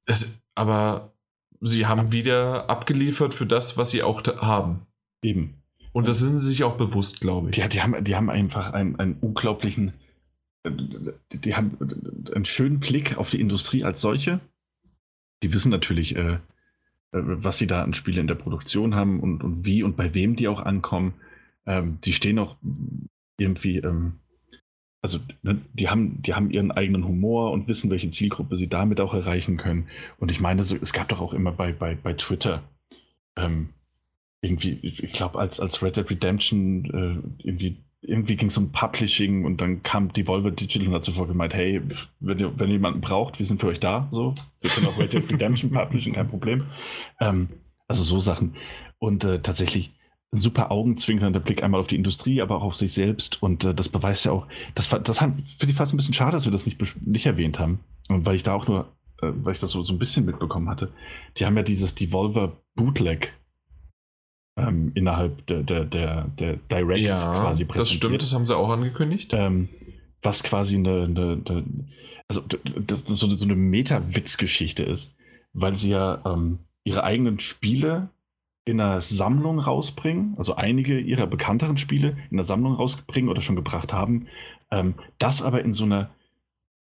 Es, 0.06 0.42
aber 0.54 1.11
sie 1.62 1.86
haben 1.86 2.12
wieder 2.12 2.68
abgeliefert 2.68 3.34
für 3.34 3.46
das, 3.46 3.78
was 3.78 3.90
sie 3.90 4.02
auch 4.02 4.22
haben. 4.24 4.86
Eben. 5.22 5.62
Und 5.92 6.08
das 6.08 6.18
sind 6.18 6.38
sie 6.38 6.48
sich 6.48 6.64
auch 6.64 6.76
bewusst, 6.76 7.20
glaube 7.20 7.50
ich. 7.50 7.56
Die, 7.56 7.68
die, 7.68 7.82
haben, 7.82 8.02
die 8.02 8.16
haben 8.16 8.30
einfach 8.30 8.72
einen, 8.72 8.96
einen 8.98 9.14
unglaublichen, 9.14 9.92
die 10.66 11.54
haben 11.54 11.78
einen 12.34 12.44
schönen 12.44 12.80
Blick 12.80 13.16
auf 13.16 13.30
die 13.30 13.40
Industrie 13.40 13.84
als 13.84 14.00
solche. 14.00 14.40
Die 15.42 15.52
wissen 15.52 15.70
natürlich, 15.70 16.16
äh, 16.16 16.38
was 17.12 17.58
sie 17.58 17.66
da 17.66 17.82
an 17.82 17.94
Spiele 17.94 18.20
in 18.20 18.26
der 18.26 18.34
Produktion 18.34 18.94
haben 18.94 19.20
und, 19.20 19.44
und 19.44 19.64
wie 19.64 19.82
und 19.82 19.96
bei 19.96 20.14
wem 20.14 20.34
die 20.34 20.48
auch 20.48 20.60
ankommen. 20.60 21.14
Ähm, 21.66 21.98
die 22.04 22.12
stehen 22.12 22.38
auch 22.38 22.56
irgendwie, 23.38 23.78
ähm, 23.78 24.14
also 25.02 25.18
ne, 25.42 25.60
die, 25.74 25.88
haben, 25.88 26.22
die 26.22 26.34
haben 26.34 26.50
ihren 26.50 26.70
eigenen 26.70 27.04
Humor 27.04 27.50
und 27.50 27.68
wissen, 27.68 27.90
welche 27.90 28.10
Zielgruppe 28.10 28.56
sie 28.56 28.68
damit 28.68 29.00
auch 29.00 29.14
erreichen 29.14 29.56
können. 29.56 29.88
Und 30.18 30.30
ich 30.30 30.40
meine, 30.40 30.62
so, 30.62 30.76
es 30.80 30.92
gab 30.92 31.08
doch 31.08 31.20
auch 31.20 31.34
immer 31.34 31.52
bei, 31.52 31.72
bei, 31.72 31.96
bei 31.96 32.12
Twitter 32.14 32.62
ähm, 33.36 33.70
irgendwie, 34.40 34.78
ich 34.82 35.12
glaube, 35.12 35.38
als, 35.38 35.60
als 35.60 35.82
Red 35.82 35.96
Dead 35.96 36.10
Redemption 36.10 36.84
äh, 36.86 37.46
irgendwie 37.46 37.76
irgendwie 38.02 38.34
ging 38.34 38.48
es 38.48 38.58
um 38.58 38.72
Publishing 38.72 39.44
und 39.44 39.60
dann 39.60 39.82
kam 39.84 40.12
Devolver 40.12 40.50
Digital 40.50 40.88
und 40.88 40.94
hat 40.94 41.04
sofort 41.04 41.28
gemeint, 41.28 41.54
hey, 41.54 41.80
wenn 42.18 42.38
ihr, 42.38 42.58
wenn 42.58 42.68
ihr 42.68 42.74
jemanden 42.74 43.00
braucht, 43.00 43.38
wir 43.38 43.46
sind 43.46 43.60
für 43.60 43.68
euch 43.68 43.78
da. 43.78 44.08
So, 44.10 44.34
wir 44.60 44.70
können 44.70 44.86
auch 44.88 44.98
Red 44.98 45.12
Dead 45.12 45.32
Redemption 45.32 45.70
publishen, 45.70 46.12
kein 46.12 46.26
Problem. 46.26 46.66
Ähm, 47.20 47.48
also 47.86 48.02
so 48.02 48.18
Sachen. 48.18 48.56
Und 48.98 49.22
äh, 49.24 49.40
tatsächlich 49.40 49.92
super 50.34 50.70
augenzwinkernder 50.70 51.40
Blick 51.40 51.62
einmal 51.62 51.80
auf 51.80 51.86
die 51.86 51.96
Industrie, 51.96 52.40
aber 52.40 52.56
auch 52.56 52.62
auf 52.62 52.76
sich 52.76 52.94
selbst. 52.94 53.42
Und 53.42 53.64
äh, 53.64 53.74
das 53.74 53.88
beweist 53.88 54.24
ja 54.24 54.32
auch, 54.32 54.46
das, 54.74 54.88
das 54.88 55.18
finde 55.18 55.44
ich 55.68 55.74
fast 55.74 55.92
ein 55.92 55.98
bisschen 55.98 56.14
schade, 56.14 56.32
dass 56.32 56.46
wir 56.46 56.52
das 56.52 56.66
nicht, 56.66 56.80
nicht 57.06 57.26
erwähnt 57.26 57.58
haben. 57.58 57.80
Und 58.08 58.24
weil 58.24 58.36
ich 58.36 58.42
da 58.42 58.54
auch 58.54 58.66
nur, 58.66 58.86
äh, 59.20 59.30
weil 59.42 59.52
ich 59.52 59.60
das 59.60 59.70
so, 59.70 59.82
so 59.82 59.92
ein 59.92 59.98
bisschen 59.98 60.24
mitbekommen 60.24 60.68
hatte, 60.68 60.92
die 61.36 61.44
haben 61.44 61.56
ja 61.56 61.62
dieses 61.62 61.94
Devolver 61.94 62.56
Bootleg 62.74 63.34
ähm, 64.56 64.92
innerhalb 64.94 65.46
der, 65.46 65.62
der, 65.62 65.84
der, 65.84 66.24
der 66.38 66.56
Direct 66.70 67.06
ja, 67.06 67.16
quasi 67.16 67.64
präsentiert. 67.64 67.76
Das 67.76 67.90
stimmt, 67.90 68.22
das 68.22 68.32
haben 68.32 68.46
sie 68.46 68.56
auch 68.56 68.70
angekündigt. 68.70 69.32
Ähm, 69.34 69.68
was 70.22 70.42
quasi 70.42 70.76
eine, 70.76 71.04
eine, 71.04 71.42
eine 71.46 71.64
also 72.28 72.42
das, 72.86 73.04
das 73.04 73.18
so, 73.18 73.28
so 73.28 73.44
eine 73.44 73.56
Meta-Witz-Geschichte 73.56 74.82
ist, 74.82 75.14
weil 75.52 75.76
sie 75.76 75.90
ja 75.90 76.22
ähm, 76.24 76.60
ihre 76.84 77.04
eigenen 77.04 77.38
Spiele 77.40 78.08
in 78.64 78.80
einer 78.80 79.00
Sammlung 79.00 79.58
rausbringen, 79.58 80.34
also 80.38 80.54
einige 80.54 80.98
ihrer 80.98 81.26
bekannteren 81.26 81.76
Spiele 81.76 82.16
in 82.30 82.36
einer 82.36 82.44
Sammlung 82.44 82.74
rausbringen 82.74 83.30
oder 83.30 83.40
schon 83.40 83.56
gebracht 83.56 83.92
haben, 83.92 84.26
ähm, 84.70 84.94
das 85.18 85.42
aber 85.42 85.62
in 85.62 85.72
so 85.72 85.84
einer 85.84 86.10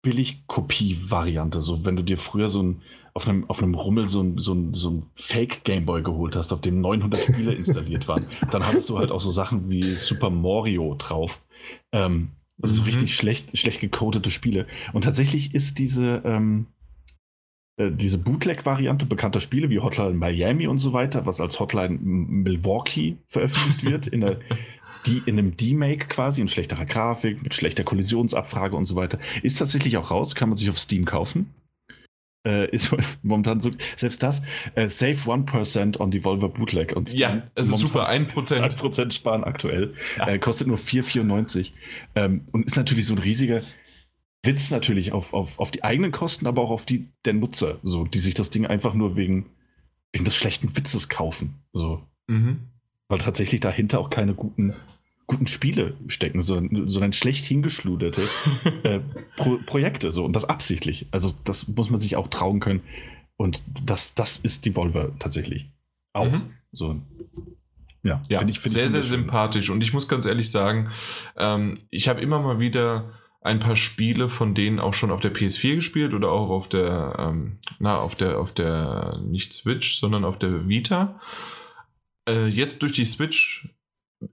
Billig-Kopie-Variante. 0.03 1.61
So, 1.61 1.85
wenn 1.85 1.95
du 1.95 2.03
dir 2.03 2.18
früher 2.18 2.50
so 2.50 2.61
ein 2.64 2.82
auf 3.14 3.27
einem, 3.27 3.50
auf 3.50 3.61
einem 3.61 3.76
Rummel 3.76 4.08
so 4.08 4.22
ein, 4.22 4.38
so 4.38 4.53
ein, 4.53 4.74
so 4.74 4.90
ein 4.90 5.06
Fake-Gameboy 5.16 6.01
geholt 6.01 6.35
hast, 6.35 6.53
auf 6.53 6.61
dem 6.61 6.80
900 6.82 7.22
Spiele 7.22 7.53
installiert 7.53 8.08
waren, 8.08 8.26
dann 8.51 8.66
hattest 8.66 8.90
du 8.90 8.98
halt 8.98 9.11
auch 9.11 9.19
so 9.19 9.32
Sachen 9.32 9.69
wie 9.69 9.95
Super 9.95 10.30
Mario 10.30 10.95
drauf. 10.98 11.42
Ähm, 11.92 12.30
also 12.61 12.76
so 12.76 12.82
mhm. 12.82 12.88
richtig 12.88 13.16
schlecht, 13.16 13.58
schlecht 13.58 13.82
gecodete 13.82 14.32
Spiele. 14.32 14.66
Und 14.93 15.03
tatsächlich 15.03 15.53
ist 15.53 15.80
diese, 15.80 16.22
ähm, 16.24 16.68
äh, 16.68 16.81
diese 17.90 18.18
Bootleg-Variante 18.18 19.06
bekannter 19.06 19.40
Spiele 19.40 19.69
wie 19.69 19.80
Hotline 19.80 20.14
Miami 20.14 20.68
und 20.68 20.77
so 20.77 20.93
weiter, 20.93 21.26
was 21.26 21.42
als 21.42 21.60
Hotline 21.60 21.98
Milwaukee 22.01 23.18
veröffentlicht 23.27 23.84
wird, 23.84 24.08
in, 24.08 24.22
der, 24.22 24.40
die, 25.06 25.24
in 25.26 25.40
einem 25.40 25.58
D-Make 25.58 26.08
quasi, 26.08 26.42
in 26.42 26.48
schlechterer 26.48 26.85
Grafik, 26.85 27.42
mit 27.42 27.56
schlechter 27.56 27.84
Kollisionsabfrage 27.84 28.76
und 28.76 28.85
so 28.85 28.95
weiter, 28.95 29.18
ist 29.42 29.58
tatsächlich 29.58 29.98
auch 29.98 30.11
raus, 30.11 30.35
kann 30.35 30.50
man 30.50 30.58
sich 30.58 30.69
auf 30.69 30.77
Steam 30.77 31.06
kaufen 31.06 31.53
äh, 32.45 32.69
ist 32.72 32.92
momentan 33.24 33.60
so, 33.60 33.72
selbst 33.95 34.24
das, 34.24 34.42
äh, 34.76 34.90
save 34.90 35.14
1% 35.14 36.00
on 36.00 36.11
Devolver 36.11 36.50
Bootleg. 36.50 36.95
Und 36.95 37.14
ja, 37.14 37.43
es 37.56 37.69
ist 37.69 37.80
super, 37.80 38.10
1%. 38.10 38.32
1% 38.32 39.11
sparen 39.11 39.43
aktuell. 39.43 39.93
Ja. 40.18 40.27
Äh, 40.27 40.40
kostet 40.40 40.68
nur 40.68 40.77
4,94. 40.77 41.72
Ähm, 42.16 42.42
und 42.51 42.66
ist 42.66 42.77
natürlich 42.77 43.06
so 43.06 43.14
ein 43.14 43.19
riesiger 43.19 43.61
Witz 44.44 44.72
natürlich 44.72 45.11
auf, 45.11 45.34
auf, 45.34 45.60
auf 45.60 45.72
die 45.72 45.84
eigenen 45.84 46.11
Kosten, 46.11 46.48
aber 46.48 46.61
auch 46.61 46.72
auf 46.72 46.86
die 46.86 47.10
der 47.26 47.34
Nutzer, 47.34 47.80
so, 47.84 48.06
die 48.06 48.20
sich 48.20 48.34
das 48.34 48.50
Ding 48.50 48.66
einfach 48.66 48.94
nur 48.94 49.16
wegen, 49.16 49.48
wegen 50.11 50.26
des 50.26 50.36
schlechten 50.36 50.76
Witzes 50.76 51.10
kaufen. 51.10 51.56
So. 51.74 52.02
Mhm. 52.28 52.61
Weil 53.08 53.20
tatsächlich 53.20 53.60
dahinter 53.60 54.00
auch 54.00 54.10
keine 54.10 54.34
guten 54.34 54.74
guten 55.32 55.48
Spiele 55.48 55.94
stecken, 56.08 56.42
sondern, 56.42 56.90
sondern 56.90 57.14
schlecht 57.14 57.45
hingeschluderte 57.45 58.24
äh, 58.84 59.00
Pro 59.38 59.60
Projekte. 59.66 60.11
So, 60.11 60.26
und 60.26 60.36
das 60.36 60.44
absichtlich. 60.44 61.08
Also, 61.11 61.34
das 61.45 61.70
muss 61.70 61.90
man 61.90 62.02
sich 62.02 62.18
auch 62.18 62.28
trauen 62.28 62.60
können. 62.60 62.82
Und 63.38 63.61
das, 63.86 64.14
das 64.14 64.40
ist 64.40 64.66
die 64.66 64.76
Volver 64.76 65.18
tatsächlich. 65.20 65.72
Auch. 66.11 66.30
Mhm. 66.30 66.42
So. 66.74 67.02
Ja, 68.03 68.22
ja 68.28 68.40
finde 68.40 68.52
ich 68.52 68.60
find 68.60 68.74
sehr, 68.74 68.90
sehr 68.90 69.03
sympathisch. 69.03 69.70
Und 69.70 69.82
ich 69.82 69.94
muss 69.94 70.10
ganz 70.10 70.26
ehrlich 70.26 70.52
sagen, 70.52 70.90
ähm, 71.38 71.76
ich 71.90 72.10
habe 72.10 72.20
immer 72.20 72.42
mal 72.42 72.60
wieder 72.60 73.14
ein 73.42 73.60
paar 73.60 73.76
Spiele 73.76 74.30
von 74.30 74.53
denen 74.53 74.80
auch 74.80 74.94
schon 74.94 75.11
auf 75.11 75.20
der 75.20 75.34
PS4 75.34 75.76
gespielt 75.76 76.14
oder 76.14 76.32
auch 76.32 76.50
auf 76.50 76.70
der, 76.70 77.16
ähm, 77.20 77.58
na, 77.80 77.98
auf 77.98 78.16
der, 78.16 78.40
auf 78.40 78.53
der, 78.53 79.20
nicht 79.26 79.53
Switch, 79.53 80.00
sondern 80.00 80.26
auf 80.26 80.38
der 80.38 80.70
Vita. 80.70 81.20
Äh, 82.30 82.45
jetzt 82.48 82.84
durch 82.84 82.94
die 82.94 83.06
Switch 83.06 83.68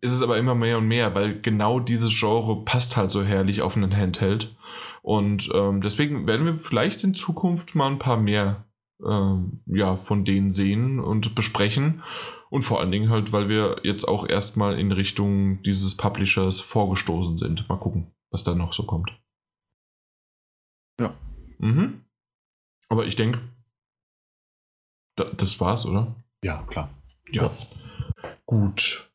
ist 0.03 0.13
es 0.13 0.21
aber 0.21 0.37
immer 0.37 0.55
mehr 0.55 0.77
und 0.79 0.87
mehr, 0.87 1.15
weil 1.15 1.41
genau 1.41 1.81
dieses 1.81 2.19
Genre 2.19 2.65
passt 2.65 2.99
halt 2.99 3.11
so 3.11 3.25
herrlich 3.25 3.63
auf 3.63 3.77
einen 3.77 3.97
Handheld. 3.97 4.55
Und 5.01 5.49
ähm, 5.55 5.81
deswegen 5.81 6.27
werden 6.27 6.45
wir 6.45 6.57
vielleicht 6.57 7.03
in 7.03 7.15
Zukunft 7.15 7.75
mal 7.75 7.91
ein 7.91 7.99
paar 7.99 8.19
mehr 8.19 8.67
ähm, 9.03 9.61
ja, 9.67 9.97
von 9.97 10.27
denen 10.27 10.51
sehen 10.51 11.01
und 11.01 11.35
besprechen. 11.35 12.03
Und 12.51 12.63
vor 12.63 12.81
allen 12.81 12.91
Dingen 12.91 13.09
halt, 13.09 13.33
weil 13.33 13.49
wir 13.49 13.81
jetzt 13.85 14.05
auch 14.07 14.29
erstmal 14.29 14.79
in 14.79 14.93
Richtung 14.93 15.63
dieses 15.63 15.97
Publishers 15.97 16.61
vorgestoßen 16.61 17.39
sind. 17.39 17.69
Mal 17.69 17.77
gucken, 17.77 18.13
was 18.31 18.45
da 18.45 18.55
noch 18.55 18.73
so 18.73 18.85
kommt. 18.85 19.11
Ja. 21.01 21.15
Mhm. 21.59 22.05
Aber 22.89 23.07
ich 23.07 23.17
denke, 23.17 23.41
da, 25.17 25.25
das 25.25 25.61
war's, 25.61 25.87
oder? 25.87 26.15
Ja, 26.43 26.63
klar. 26.65 26.91
Ja. 27.31 27.45
ja. 27.45 27.59
Gut. 28.47 29.11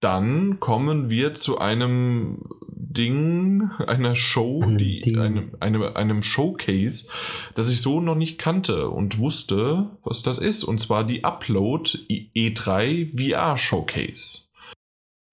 Dann 0.00 0.60
kommen 0.60 1.10
wir 1.10 1.34
zu 1.34 1.58
einem 1.58 2.42
Ding, 2.90 3.70
einer 3.86 4.16
Show, 4.16 4.64
die, 4.66 5.16
einem, 5.18 5.54
einem, 5.60 5.82
einem 5.82 6.22
Showcase, 6.22 7.08
das 7.54 7.70
ich 7.70 7.82
so 7.82 8.00
noch 8.00 8.14
nicht 8.14 8.38
kannte 8.38 8.88
und 8.88 9.18
wusste, 9.18 9.90
was 10.02 10.22
das 10.22 10.38
ist. 10.38 10.64
Und 10.64 10.80
zwar 10.80 11.04
die 11.04 11.22
Upload 11.22 11.90
E3 12.08 13.16
VR 13.16 13.56
Showcase. 13.56 14.49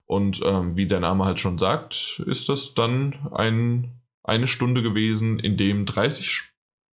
Und 0.10 0.42
ähm, 0.46 0.76
wie 0.76 0.88
der 0.88 1.02
Name 1.02 1.26
halt 1.26 1.40
schon 1.40 1.58
sagt, 1.58 2.24
ist 2.26 2.50
das 2.50 2.74
dann 2.74 3.28
ein, 3.32 3.92
eine 4.24 4.48
Stunde 4.48 4.82
gewesen, 4.82 5.38
in 5.40 5.58
dem 5.58 5.86
30 5.86 6.44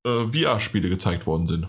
äh, 0.06 0.26
VR-Spiele 0.26 0.90
gezeigt 0.90 1.26
worden 1.26 1.46
sind. 1.46 1.68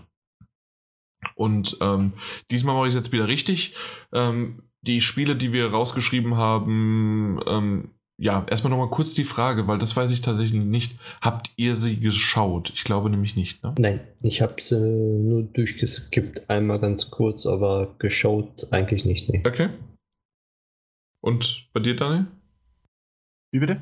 Und 1.34 1.78
ähm, 1.80 2.12
diesmal 2.50 2.74
mache 2.74 2.88
ich 2.88 2.94
es 2.94 3.00
jetzt 3.00 3.12
wieder 3.12 3.28
richtig. 3.28 3.74
Ähm, 4.12 4.62
die 4.82 5.00
Spiele, 5.00 5.36
die 5.36 5.52
wir 5.52 5.70
rausgeschrieben 5.70 6.36
haben, 6.36 7.40
ähm, 7.46 7.90
ja, 8.18 8.44
erstmal 8.50 8.70
nochmal 8.70 8.90
kurz 8.90 9.14
die 9.14 9.24
Frage, 9.24 9.66
weil 9.66 9.78
das 9.78 9.96
weiß 9.96 10.12
ich 10.12 10.20
tatsächlich 10.20 10.62
nicht. 10.62 10.98
Habt 11.22 11.50
ihr 11.56 11.74
sie 11.74 12.00
geschaut? 12.00 12.70
Ich 12.74 12.84
glaube 12.84 13.08
nämlich 13.08 13.34
nicht, 13.34 13.62
ne? 13.62 13.74
Nein, 13.78 14.00
ich 14.22 14.42
habe 14.42 14.60
sie 14.60 14.78
nur 14.78 15.42
durchgeskippt, 15.42 16.50
einmal 16.50 16.80
ganz 16.80 17.10
kurz, 17.10 17.46
aber 17.46 17.94
geschaut 17.98 18.68
eigentlich 18.72 19.06
nicht. 19.06 19.30
Nee. 19.30 19.42
Okay. 19.46 19.70
Und 21.20 21.68
bei 21.72 21.80
dir, 21.80 21.96
Daniel? 21.96 22.26
Wie 23.52 23.60
bitte? 23.60 23.80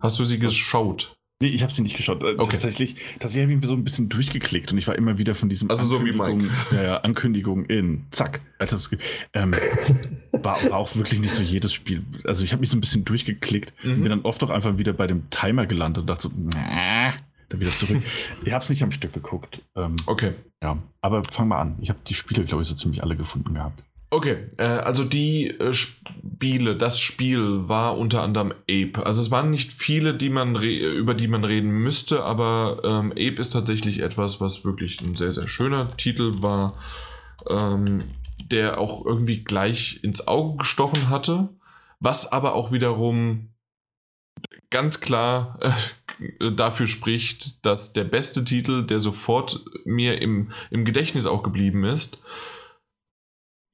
Hast 0.00 0.18
du 0.18 0.24
sie 0.24 0.38
geschaut? 0.38 1.16
Nee, 1.40 1.48
ich 1.48 1.62
habe 1.62 1.70
sie 1.70 1.82
nicht 1.82 1.96
geschaut. 1.96 2.22
Äh, 2.22 2.36
okay. 2.38 2.52
Tatsächlich, 2.52 2.96
tatsächlich 3.18 3.52
habe 3.52 3.60
ich 3.60 3.68
so 3.68 3.74
ein 3.74 3.84
bisschen 3.84 4.08
durchgeklickt 4.08 4.72
und 4.72 4.78
ich 4.78 4.88
war 4.88 4.94
immer 4.94 5.18
wieder 5.18 5.34
von 5.34 5.50
diesem 5.50 5.68
also 5.68 5.84
so 5.84 6.04
wie 6.04 6.12
Mike. 6.12 6.48
Ja, 6.70 6.82
ja, 6.82 6.96
Ankündigung 6.98 7.66
in 7.66 8.06
zack. 8.10 8.40
Ähm, 9.34 9.52
war, 10.32 10.62
war, 10.70 10.78
auch 10.78 10.96
wirklich 10.96 11.20
nicht 11.20 11.32
so 11.32 11.42
jedes 11.42 11.74
Spiel. 11.74 12.02
Also 12.24 12.42
ich 12.42 12.52
habe 12.52 12.60
mich 12.60 12.70
so 12.70 12.76
ein 12.76 12.80
bisschen 12.80 13.04
durchgeklickt 13.04 13.74
mhm. 13.84 13.92
und 13.92 14.02
bin 14.02 14.10
dann 14.10 14.22
oft 14.22 14.42
auch 14.44 14.50
einfach 14.50 14.78
wieder 14.78 14.94
bei 14.94 15.06
dem 15.06 15.28
Timer 15.28 15.66
gelandet 15.66 16.02
und 16.02 16.06
dachte 16.06 16.22
so, 16.22 16.30
nah, 16.34 17.12
dann 17.50 17.60
wieder 17.60 17.70
zurück. 17.70 18.02
ich 18.44 18.52
habe 18.52 18.62
es 18.62 18.70
nicht 18.70 18.82
am 18.82 18.92
Stück 18.92 19.12
geguckt. 19.12 19.60
Ähm, 19.76 19.96
okay. 20.06 20.32
Ja, 20.62 20.78
aber 21.02 21.22
fang 21.24 21.48
mal 21.48 21.60
an. 21.60 21.76
Ich 21.82 21.90
habe 21.90 21.98
die 22.06 22.14
Spiele, 22.14 22.44
glaube 22.44 22.62
ich, 22.62 22.68
so 22.68 22.74
ziemlich 22.74 23.02
alle 23.02 23.14
gefunden 23.14 23.52
gehabt. 23.52 23.82
Okay, 24.08 24.46
äh, 24.58 24.62
also 24.62 25.02
die 25.02 25.48
äh, 25.48 25.72
Spiele, 25.72 26.76
das 26.76 27.00
Spiel 27.00 27.68
war 27.68 27.98
unter 27.98 28.22
anderem 28.22 28.52
Ape. 28.70 29.04
Also 29.04 29.20
es 29.20 29.32
waren 29.32 29.50
nicht 29.50 29.72
viele, 29.72 30.14
die 30.14 30.28
man 30.28 30.54
über 30.56 31.14
die 31.14 31.26
man 31.26 31.44
reden 31.44 31.70
müsste, 31.70 32.22
aber 32.22 32.82
ähm, 32.84 33.10
Ape 33.10 33.40
ist 33.40 33.50
tatsächlich 33.50 34.00
etwas, 34.00 34.40
was 34.40 34.64
wirklich 34.64 35.00
ein 35.00 35.16
sehr, 35.16 35.32
sehr 35.32 35.48
schöner 35.48 35.96
Titel 35.96 36.40
war, 36.40 36.78
ähm, 37.50 38.04
der 38.38 38.78
auch 38.78 39.04
irgendwie 39.04 39.42
gleich 39.42 40.04
ins 40.04 40.28
Auge 40.28 40.58
gestochen 40.58 41.10
hatte, 41.10 41.48
was 41.98 42.30
aber 42.30 42.54
auch 42.54 42.70
wiederum 42.70 43.48
ganz 44.70 45.00
klar 45.00 45.58
äh, 46.40 46.52
dafür 46.52 46.86
spricht, 46.86 47.64
dass 47.66 47.92
der 47.92 48.04
beste 48.04 48.44
Titel, 48.44 48.86
der 48.86 49.00
sofort 49.00 49.64
mir 49.84 50.22
im, 50.22 50.52
im 50.70 50.84
Gedächtnis 50.84 51.26
auch 51.26 51.42
geblieben 51.42 51.84
ist, 51.84 52.20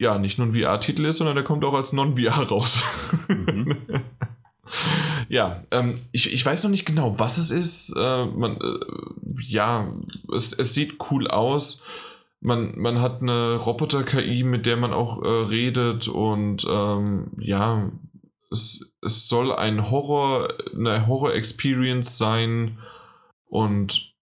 ja 0.03 0.19
nicht 0.19 0.39
nur 0.39 0.49
ein 0.49 0.55
VR-Titel 0.55 1.07
ist, 1.07 1.19
sondern 1.19 1.37
der 1.37 1.45
kommt 1.45 1.65
auch 1.65 1.75
als 1.75 1.93
Non-VR 1.93 2.49
raus. 2.49 2.85
Mhm. 3.29 3.77
ja, 5.29 5.63
ähm, 5.71 5.95
ich, 6.11 6.33
ich 6.33 6.45
weiß 6.45 6.65
noch 6.65 6.71
nicht 6.71 6.85
genau, 6.85 7.19
was 7.19 7.39
es 7.39 7.51
ist. 7.51 7.95
Äh, 7.97 8.27
man, 8.27 8.57
äh, 8.57 8.79
ja, 9.41 9.93
es, 10.35 10.53
es 10.53 10.75
sieht 10.75 10.97
cool 11.11 11.29
aus. 11.29 11.83
Man, 12.41 12.77
man 12.77 13.01
hat 13.01 13.23
eine 13.23 13.57
Roboter-KI, 13.57 14.43
mit 14.43 14.67
der 14.67 14.77
man 14.77 14.93
auch 14.93 15.23
äh, 15.23 15.29
redet 15.29 16.09
und 16.09 16.67
ähm, 16.69 17.29
ja, 17.39 17.91
es, 18.51 18.93
es 19.01 19.29
soll 19.29 19.53
ein 19.53 19.91
Horror, 19.91 20.53
eine 20.75 21.07
Horror-Experience 21.07 22.19
sein 22.19 22.79
und 23.47 24.13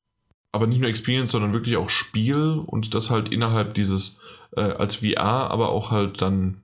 aber 0.53 0.67
nicht 0.67 0.81
nur 0.81 0.91
Experience, 0.91 1.31
sondern 1.31 1.53
wirklich 1.53 1.77
auch 1.77 1.89
Spiel 1.89 2.63
und 2.67 2.95
das 2.95 3.09
halt 3.09 3.33
innerhalb 3.33 3.75
dieses 3.75 4.20
äh, 4.57 4.61
als 4.61 4.97
VR, 4.97 5.51
aber 5.51 5.71
auch 5.71 5.91
halt 5.91 6.23
dann 6.23 6.63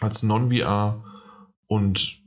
als 0.00 0.22
Non-VR 0.22 1.04
und 1.66 2.18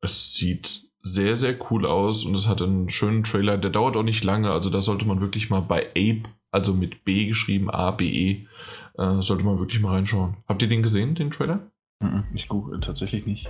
es 0.00 0.34
sieht 0.34 0.84
sehr, 1.02 1.36
sehr 1.36 1.56
cool 1.70 1.86
aus 1.86 2.24
und 2.24 2.34
es 2.34 2.48
hat 2.48 2.62
einen 2.62 2.90
schönen 2.90 3.24
Trailer, 3.24 3.58
der 3.58 3.70
dauert 3.70 3.96
auch 3.96 4.02
nicht 4.02 4.24
lange, 4.24 4.50
also 4.50 4.70
da 4.70 4.80
sollte 4.80 5.06
man 5.06 5.20
wirklich 5.20 5.50
mal 5.50 5.60
bei 5.60 5.88
Ape, 5.90 6.22
also 6.50 6.74
mit 6.74 7.04
B 7.04 7.26
geschrieben, 7.26 7.70
A-B-E, 7.70 8.46
äh, 8.98 9.22
sollte 9.22 9.44
man 9.44 9.58
wirklich 9.58 9.80
mal 9.80 9.94
reinschauen. 9.94 10.36
Habt 10.46 10.62
ihr 10.62 10.68
den 10.68 10.82
gesehen, 10.82 11.14
den 11.14 11.30
Trailer? 11.30 11.70
Ich 12.34 12.48
google 12.48 12.80
tatsächlich 12.80 13.26
nicht. 13.26 13.48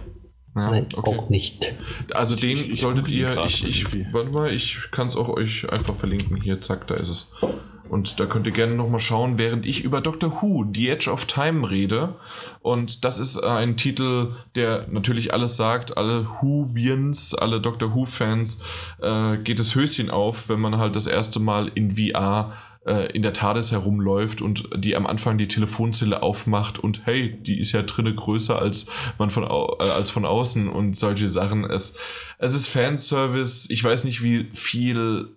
Ja, 0.55 0.71
Nein, 0.71 0.89
okay. 0.95 1.17
auch 1.17 1.31
nicht. 1.31 1.75
Also 2.13 2.37
den 2.37 2.51
ich, 2.51 2.71
ich 2.71 2.81
solltet 2.81 3.09
ihr, 3.09 3.43
ich, 3.47 3.65
ich, 3.67 3.87
warte 4.13 4.31
mal, 4.31 4.53
ich 4.53 4.91
kann 4.91 5.07
es 5.07 5.17
auch 5.17 5.31
euch 5.31 5.71
einfach 5.73 5.97
verlinken. 5.97 6.41
Hier, 6.43 6.61
zack, 6.61 6.87
da 6.89 6.95
ist 6.95 7.09
es. 7.09 7.35
Und 7.93 8.19
da 8.21 8.25
könnt 8.25 8.47
ihr 8.47 8.55
gerne 8.55 8.75
nochmal 8.75 9.01
schauen, 9.01 9.37
während 9.37 9.67
ich 9.67 9.85
über 9.85 10.01
Doctor 10.01 10.41
Who, 10.41 10.65
The 10.73 10.89
Edge 10.89 11.11
of 11.11 11.27
Time 11.27 11.69
rede. 11.69 12.15
Und 12.63 13.05
das 13.05 13.19
ist 13.19 13.45
ein 13.45 13.77
Titel, 13.77 14.35
der 14.55 14.87
natürlich 14.91 15.35
alles 15.35 15.59
sagt. 15.59 15.99
Alle 15.99 16.27
Whovians, 16.41 17.35
alle 17.35 17.61
Doctor 17.61 17.95
Who-Fans 17.95 18.65
äh, 19.03 19.37
geht 19.37 19.59
das 19.59 19.75
Höschen 19.75 20.09
auf, 20.09 20.49
wenn 20.49 20.59
man 20.59 20.79
halt 20.79 20.97
das 20.97 21.07
erste 21.07 21.39
Mal 21.39 21.71
in 21.75 21.99
VR 21.99 22.55
äh, 22.87 23.13
in 23.13 23.21
der 23.21 23.35
TARDIS 23.35 23.73
herumläuft 23.73 24.41
und 24.41 24.71
die 24.75 24.97
am 24.97 25.07
Anfang 25.07 25.37
die 25.37 25.49
Telefonzelle 25.49 26.23
aufmacht 26.23 26.79
und 26.79 27.05
hey, 27.05 27.39
die 27.43 27.59
ist 27.59 27.73
ja 27.73 27.83
drinnen 27.83 28.17
größer 28.17 28.59
als 28.59 28.87
man 29.19 29.31
von, 29.31 29.43
äh, 29.43 29.85
als 29.91 30.11
von 30.11 30.25
außen 30.25 30.67
und 30.67 30.97
solche 30.97 31.29
Sachen. 31.29 31.67
Es, 31.67 31.99
es 32.39 32.55
ist 32.55 32.69
Fanservice. 32.69 33.69
Ich 33.69 33.85
weiß 33.85 34.05
nicht, 34.05 34.23
wie 34.23 34.45
viel 34.55 35.37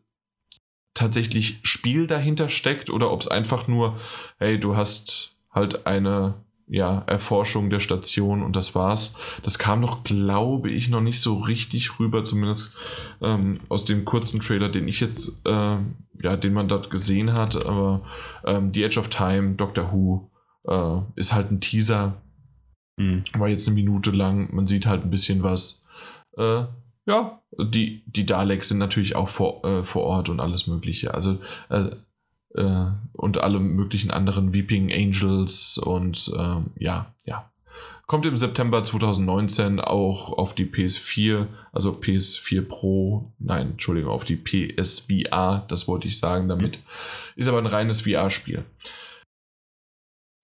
tatsächlich 0.96 1.60
Spiel 1.62 2.08
dahinter 2.08 2.50
steckt 2.50 2.90
oder 2.90 3.12
ob 3.12 3.22
es 3.22 3.28
einfach 3.28 3.68
nur, 3.68 4.00
hey, 4.40 4.60
du 4.60 4.76
hast 4.76 5.36
halt 5.52 5.86
eine 5.86 6.34
ja, 6.68 7.04
Erforschung 7.06 7.70
der 7.70 7.80
Station 7.80 8.42
und 8.42 8.56
das 8.56 8.74
war's. 8.74 9.16
Das 9.44 9.60
kam 9.60 9.82
noch, 9.82 10.04
glaube 10.04 10.72
ich, 10.72 10.90
noch 10.90 11.02
nicht 11.02 11.22
so 11.22 11.38
richtig 11.38 12.00
rüber, 12.00 12.24
zumindest 12.24 12.74
ähm, 13.22 13.60
aus 13.70 13.86
dem 13.86 14.04
kurzen 14.04 14.40
Trailer, 14.40 14.70
den 14.70 14.88
ich 14.88 15.00
jetzt, 15.00 15.46
äh, 15.46 15.78
ja, 16.24 16.38
den 16.38 16.54
man 16.54 16.68
dort 16.68 16.90
gesehen 16.90 17.34
hat. 17.34 17.66
Aber 17.66 18.02
ähm, 18.46 18.72
The 18.74 18.84
Edge 18.84 19.00
of 19.00 19.10
Time, 19.10 19.54
Doctor 19.54 19.92
Who, 19.92 20.32
äh, 20.68 21.02
ist 21.16 21.34
halt 21.34 21.52
ein 21.52 21.62
Teaser. 21.62 22.22
Mhm. 22.98 23.26
War 23.34 23.48
jetzt 23.48 23.68
eine 23.68 23.76
Minute 23.76 24.10
lang. 24.10 24.54
Man 24.56 24.66
sieht 24.66 24.88
halt 24.88 25.04
ein 25.04 25.12
bisschen 25.12 25.44
was. 25.44 25.84
Äh, 26.38 26.64
ja, 27.06 27.42
die, 27.58 28.04
die 28.08 28.26
Daleks 28.26 28.70
sind 28.70 28.80
natürlich 28.80 29.16
auch 29.16 29.30
vor, 29.30 29.64
äh, 29.64 29.84
vor 29.84 30.04
Ort 30.04 30.30
und 30.30 30.40
alles 30.40 30.68
Mögliche. 30.68 31.14
Also 31.14 31.40
äh, 31.70 31.92
äh, 32.56 32.86
und 33.14 33.38
alle 33.40 33.60
möglichen 33.60 34.12
anderen 34.12 34.54
Weeping 34.54 34.92
Angels 34.92 35.78
und 35.78 36.32
äh, 36.36 36.84
ja, 36.84 37.14
ja. 37.26 37.52
Kommt 38.08 38.26
im 38.28 38.38
September 38.38 38.84
2019 38.84 39.80
auch 39.80 40.32
auf 40.32 40.54
die 40.54 40.66
PS4, 40.66 41.48
also 41.72 41.92
PS4 41.92 42.62
Pro, 42.62 43.24
nein, 43.40 43.72
Entschuldigung, 43.72 44.12
auf 44.12 44.26
die 44.26 44.36
PSVR, 44.36 45.66
das 45.68 45.88
wollte 45.88 46.08
ich 46.08 46.20
sagen 46.20 46.48
damit. 46.48 46.80
Ist 47.36 47.48
aber 47.48 47.58
ein 47.58 47.66
reines 47.66 48.02
VR-Spiel. 48.02 48.64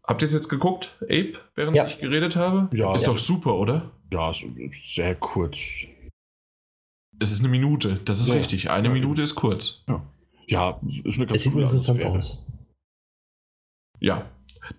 Habt 0.03 0.23
ihr 0.23 0.25
es 0.25 0.33
jetzt 0.33 0.49
geguckt, 0.49 0.97
Ape, 1.03 1.35
während 1.53 1.75
ja. 1.75 1.85
ich 1.85 1.99
geredet 1.99 2.35
habe? 2.35 2.75
Ja. 2.75 2.95
Ist 2.95 3.03
ja. 3.03 3.09
doch 3.09 3.17
super, 3.19 3.53
oder? 3.55 3.91
Ja, 4.11 4.33
sehr 4.73 5.15
kurz. 5.15 5.59
Es 7.21 7.31
ist 7.31 7.41
eine 7.41 7.49
Minute, 7.49 7.99
das 8.05 8.19
ist 8.19 8.29
ja. 8.29 8.33
richtig. 8.33 8.71
Eine 8.71 8.89
Minute 8.89 9.21
ist 9.21 9.35
kurz. 9.35 9.83
Ja. 9.87 10.01
Ja, 10.47 10.79
ist 11.03 11.17
eine 11.17 11.27
ganz 11.27 11.51
coole 11.51 11.67
Atmosphäre. 11.67 12.09
Aus. 12.09 12.43
Ja, 13.99 14.25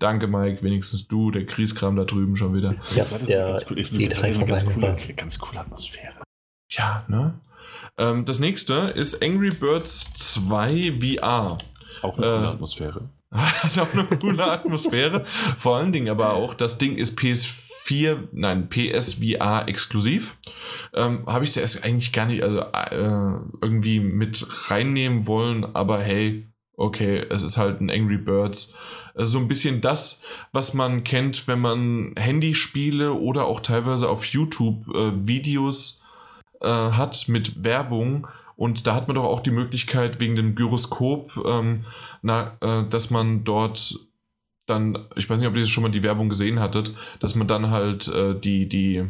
danke 0.00 0.26
Mike, 0.26 0.64
wenigstens 0.64 1.06
du, 1.06 1.30
der 1.30 1.46
Kriegskram 1.46 1.94
da 1.94 2.04
drüben 2.04 2.34
schon 2.34 2.52
wieder. 2.52 2.72
Ja, 2.90 2.96
das 2.96 3.12
ist 3.12 3.30
eine 3.30 3.52
ganz, 3.52 3.64
cool, 3.70 3.78
ist 3.78 3.92
eine, 3.92 4.34
eine 4.34 4.46
ganz, 4.46 4.66
coole, 4.66 4.88
eine 4.88 5.14
ganz 5.14 5.38
coole 5.38 5.60
Atmosphäre. 5.60 6.14
Ja, 6.68 7.04
ne? 7.06 7.38
Ähm, 7.96 8.24
das 8.24 8.40
nächste 8.40 8.74
ist 8.74 9.22
Angry 9.22 9.50
Birds 9.50 10.12
2 10.14 10.98
VR. 11.00 11.58
Auch 12.02 12.18
eine 12.18 12.26
coole 12.26 12.44
äh, 12.44 12.48
Atmosphäre. 12.48 13.08
Hat 13.30 13.78
auch 13.78 13.92
eine 13.92 14.04
coole 14.18 14.44
Atmosphäre. 14.44 15.24
Vor 15.58 15.76
allen 15.76 15.92
Dingen 15.92 16.08
aber 16.08 16.32
auch, 16.32 16.54
das 16.54 16.78
Ding 16.78 16.96
ist 16.96 17.18
PS4, 17.18 17.61
nein, 18.32 18.68
PSVR 18.68 19.68
exklusiv 19.68 20.36
ähm, 20.94 21.24
habe 21.26 21.44
ich 21.44 21.52
zuerst 21.52 21.84
eigentlich 21.84 22.12
gar 22.12 22.26
nicht 22.26 22.42
also, 22.42 22.60
äh, 22.60 23.40
irgendwie 23.60 24.00
mit 24.00 24.46
reinnehmen 24.70 25.26
wollen, 25.26 25.64
aber 25.74 26.02
hey, 26.02 26.46
okay, 26.76 27.24
es 27.28 27.42
ist 27.42 27.56
halt 27.56 27.80
ein 27.80 27.90
Angry 27.90 28.18
Birds. 28.18 28.74
Also 29.14 29.32
so 29.32 29.38
ein 29.38 29.48
bisschen 29.48 29.80
das, 29.80 30.22
was 30.52 30.74
man 30.74 31.04
kennt, 31.04 31.46
wenn 31.48 31.60
man 31.60 32.14
Handyspiele 32.16 33.12
oder 33.12 33.44
auch 33.44 33.60
teilweise 33.60 34.08
auf 34.08 34.24
YouTube 34.24 34.88
äh, 34.94 35.26
Videos 35.26 36.02
äh, 36.60 36.68
hat 36.68 37.28
mit 37.28 37.62
Werbung. 37.62 38.26
Und 38.56 38.86
da 38.86 38.94
hat 38.94 39.08
man 39.08 39.16
doch 39.16 39.24
auch 39.24 39.40
die 39.40 39.50
Möglichkeit 39.50 40.20
wegen 40.20 40.36
dem 40.36 40.54
Gyroskop, 40.54 41.32
ähm, 41.44 41.84
na, 42.22 42.56
äh, 42.60 42.88
dass 42.88 43.10
man 43.10 43.44
dort 43.44 43.98
dann, 44.73 45.07
ich 45.17 45.28
weiß 45.28 45.41
nicht, 45.41 45.49
ob 45.49 45.57
ihr 45.57 45.67
schon 45.67 45.83
mal 45.83 45.91
die 45.91 46.02
Werbung 46.02 46.28
gesehen 46.28 46.60
hattet, 46.60 46.92
dass 47.20 47.34
man 47.34 47.47
dann 47.47 47.70
halt 47.70 48.09
äh, 48.09 48.39
die, 48.39 48.68
die 48.68 49.09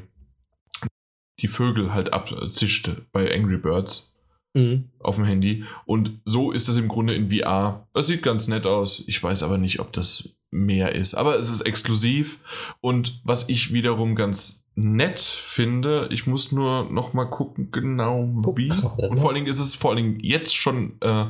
die 1.42 1.48
Vögel 1.48 1.92
halt 1.92 2.12
abzischt 2.12 2.90
bei 3.12 3.34
Angry 3.34 3.58
Birds 3.58 4.14
mhm. 4.54 4.90
auf 5.00 5.16
dem 5.16 5.24
Handy. 5.24 5.64
Und 5.84 6.20
so 6.24 6.52
ist 6.52 6.68
es 6.68 6.78
im 6.78 6.88
Grunde 6.88 7.14
in 7.14 7.30
VR. 7.30 7.88
Es 7.94 8.06
sieht 8.06 8.22
ganz 8.22 8.48
nett 8.48 8.66
aus. 8.66 9.04
Ich 9.06 9.22
weiß 9.22 9.42
aber 9.42 9.58
nicht, 9.58 9.80
ob 9.80 9.92
das 9.92 10.36
mehr 10.50 10.94
ist. 10.94 11.14
Aber 11.14 11.38
es 11.38 11.50
ist 11.50 11.62
exklusiv. 11.62 12.38
Und 12.80 13.20
was 13.24 13.48
ich 13.48 13.72
wiederum 13.72 14.14
ganz 14.14 14.66
nett 14.74 15.20
finde, 15.20 16.08
ich 16.12 16.26
muss 16.26 16.52
nur 16.52 16.90
noch 16.90 17.12
mal 17.12 17.26
gucken, 17.26 17.70
genau 17.72 18.28
wie. 18.56 18.70
Und 18.96 19.18
vor 19.18 19.28
allen 19.28 19.36
Dingen 19.36 19.48
ist 19.48 19.58
es 19.58 19.74
vor 19.74 19.90
allen 19.90 20.04
Dingen 20.04 20.20
jetzt 20.20 20.54
schon, 20.54 21.00
äh, 21.00 21.26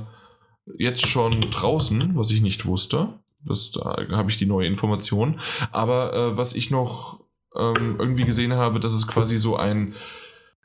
jetzt 0.78 1.07
schon 1.07 1.41
draußen, 1.41 2.15
was 2.15 2.31
ich 2.31 2.43
nicht 2.43 2.67
wusste. 2.67 3.20
Das, 3.46 3.72
da 3.72 3.96
habe 4.10 4.30
ich 4.30 4.38
die 4.38 4.46
neue 4.46 4.66
Information. 4.66 5.40
Aber 5.70 6.12
äh, 6.12 6.36
was 6.36 6.54
ich 6.54 6.70
noch 6.70 7.20
ähm, 7.56 7.96
irgendwie 7.98 8.24
gesehen 8.24 8.52
habe, 8.54 8.80
dass 8.80 8.92
es 8.92 9.06
quasi 9.06 9.38
so 9.38 9.56
ein 9.56 9.94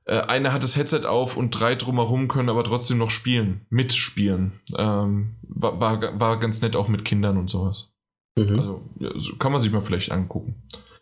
äh, 0.05 0.21
einer 0.21 0.53
hat 0.53 0.63
das 0.63 0.77
Headset 0.77 1.05
auf 1.05 1.35
und 1.35 1.51
drei 1.51 1.75
drumherum 1.75 2.27
können 2.27 2.49
aber 2.49 2.63
trotzdem 2.63 2.97
noch 2.97 3.09
spielen, 3.09 3.65
mitspielen. 3.69 4.53
Ähm, 4.77 5.35
war, 5.41 5.79
war, 5.79 6.19
war 6.19 6.39
ganz 6.39 6.61
nett 6.61 6.75
auch 6.75 6.87
mit 6.87 7.03
Kindern 7.03 7.37
und 7.37 7.49
sowas. 7.49 7.91
Mhm. 8.37 8.59
Also 8.59 8.81
ja, 8.99 9.11
so 9.15 9.35
kann 9.35 9.51
man 9.51 9.59
sich 9.59 9.71
mal 9.71 9.81
vielleicht 9.81 10.11
angucken. 10.11 10.55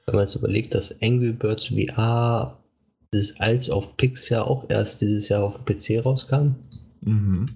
Wenn 0.05 0.15
man 0.15 0.25
jetzt 0.25 0.35
überlegt, 0.35 0.73
dass 0.73 1.01
Angry 1.01 1.31
Birds 1.31 1.67
VR 1.67 2.57
das 3.11 3.39
als 3.39 3.69
auf 3.69 3.95
Pixar 3.95 4.47
auch 4.47 4.69
erst 4.69 5.01
dieses 5.01 5.29
Jahr 5.29 5.43
auf 5.43 5.63
dem 5.63 5.65
PC 5.65 6.03
rauskam. 6.03 6.55
Mhm. 7.01 7.55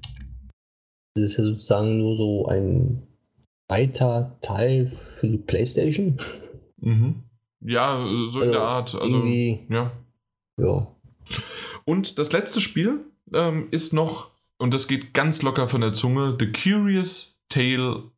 Das 1.15 1.31
ist 1.31 1.37
ja 1.37 1.43
sozusagen 1.43 1.97
nur 1.97 2.15
so 2.15 2.47
ein 2.47 3.08
weiter 3.69 4.37
Teil 4.41 4.97
für 5.13 5.27
die 5.27 5.37
PlayStation. 5.37 6.17
Mhm. 6.77 7.23
Ja, 7.61 8.03
so 8.29 8.41
in 8.41 8.51
der 8.51 8.61
Art. 8.61 8.95
Also, 8.95 9.23
ja. 9.25 9.91
Ja. 10.57 10.87
Und 11.85 12.17
das 12.17 12.31
letzte 12.31 12.61
Spiel 12.61 13.05
ähm, 13.33 13.67
ist 13.71 13.93
noch, 13.93 14.31
und 14.57 14.73
das 14.73 14.87
geht 14.87 15.13
ganz 15.13 15.41
locker 15.41 15.67
von 15.67 15.81
der 15.81 15.93
Zunge, 15.93 16.35
The 16.39 16.51
Curious 16.51 17.41
Tale. 17.49 18.11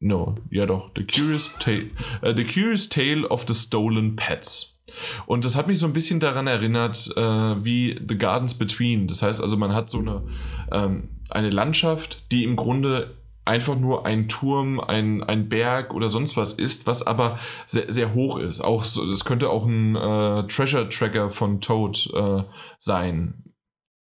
No, 0.00 0.34
ja 0.50 0.66
doch, 0.66 0.90
The 0.96 1.04
Curious 1.04 1.52
Tale. 1.58 1.90
Uh, 2.22 2.34
the 2.36 2.44
Curious 2.44 2.88
Tale 2.88 3.26
of 3.28 3.46
the 3.48 3.54
Stolen 3.54 4.16
Pets. 4.16 4.78
Und 5.26 5.44
das 5.44 5.56
hat 5.56 5.66
mich 5.66 5.78
so 5.78 5.86
ein 5.86 5.92
bisschen 5.92 6.20
daran 6.20 6.46
erinnert, 6.46 7.12
äh, 7.16 7.20
wie 7.20 8.00
The 8.06 8.16
Gardens 8.16 8.54
Between. 8.54 9.08
Das 9.08 9.22
heißt 9.22 9.42
also, 9.42 9.56
man 9.56 9.74
hat 9.74 9.90
so 9.90 9.98
eine, 9.98 10.22
ähm, 10.70 11.08
eine 11.30 11.50
Landschaft, 11.50 12.30
die 12.30 12.44
im 12.44 12.56
Grunde 12.56 13.16
einfach 13.46 13.76
nur 13.76 14.04
ein 14.04 14.28
Turm, 14.28 14.80
ein, 14.80 15.22
ein 15.22 15.48
Berg 15.48 15.94
oder 15.94 16.10
sonst 16.10 16.36
was 16.36 16.52
ist, 16.52 16.86
was 16.86 17.06
aber 17.06 17.38
sehr, 17.64 17.92
sehr 17.92 18.12
hoch 18.12 18.38
ist. 18.38 18.60
Auch 18.60 18.84
es 18.84 19.24
könnte 19.24 19.50
auch 19.50 19.64
ein 19.64 19.96
äh, 19.96 20.46
Treasure 20.48 20.88
Tracker 20.88 21.30
von 21.30 21.60
Toad 21.60 22.10
äh, 22.14 22.42
sein. 22.78 23.44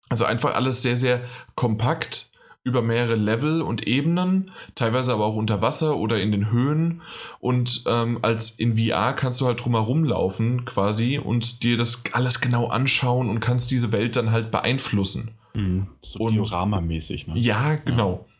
Also 0.08 0.24
einfach 0.24 0.54
alles 0.54 0.82
sehr, 0.82 0.96
sehr 0.96 1.20
kompakt, 1.54 2.30
über 2.62 2.82
mehrere 2.82 3.14
Level 3.14 3.62
und 3.62 3.86
Ebenen, 3.86 4.50
teilweise 4.74 5.12
aber 5.12 5.24
auch 5.24 5.36
unter 5.36 5.60
Wasser 5.60 5.96
oder 5.96 6.20
in 6.20 6.32
den 6.32 6.50
Höhen. 6.50 7.00
Und 7.38 7.84
ähm, 7.86 8.18
als 8.22 8.50
in 8.50 8.76
VR 8.76 9.12
kannst 9.12 9.40
du 9.40 9.46
halt 9.46 9.64
drumherum 9.64 10.02
laufen 10.02 10.64
quasi 10.64 11.18
und 11.18 11.62
dir 11.62 11.76
das 11.76 12.02
alles 12.12 12.40
genau 12.40 12.66
anschauen 12.66 13.30
und 13.30 13.38
kannst 13.38 13.70
diese 13.70 13.92
Welt 13.92 14.16
dann 14.16 14.32
halt 14.32 14.50
beeinflussen. 14.50 15.30
Mhm. 15.54 15.86
So 16.02 16.26
Diorama-mäßig, 16.26 17.28
ne? 17.28 17.38
Ja, 17.38 17.76
genau. 17.76 18.26
Ja. 18.26 18.35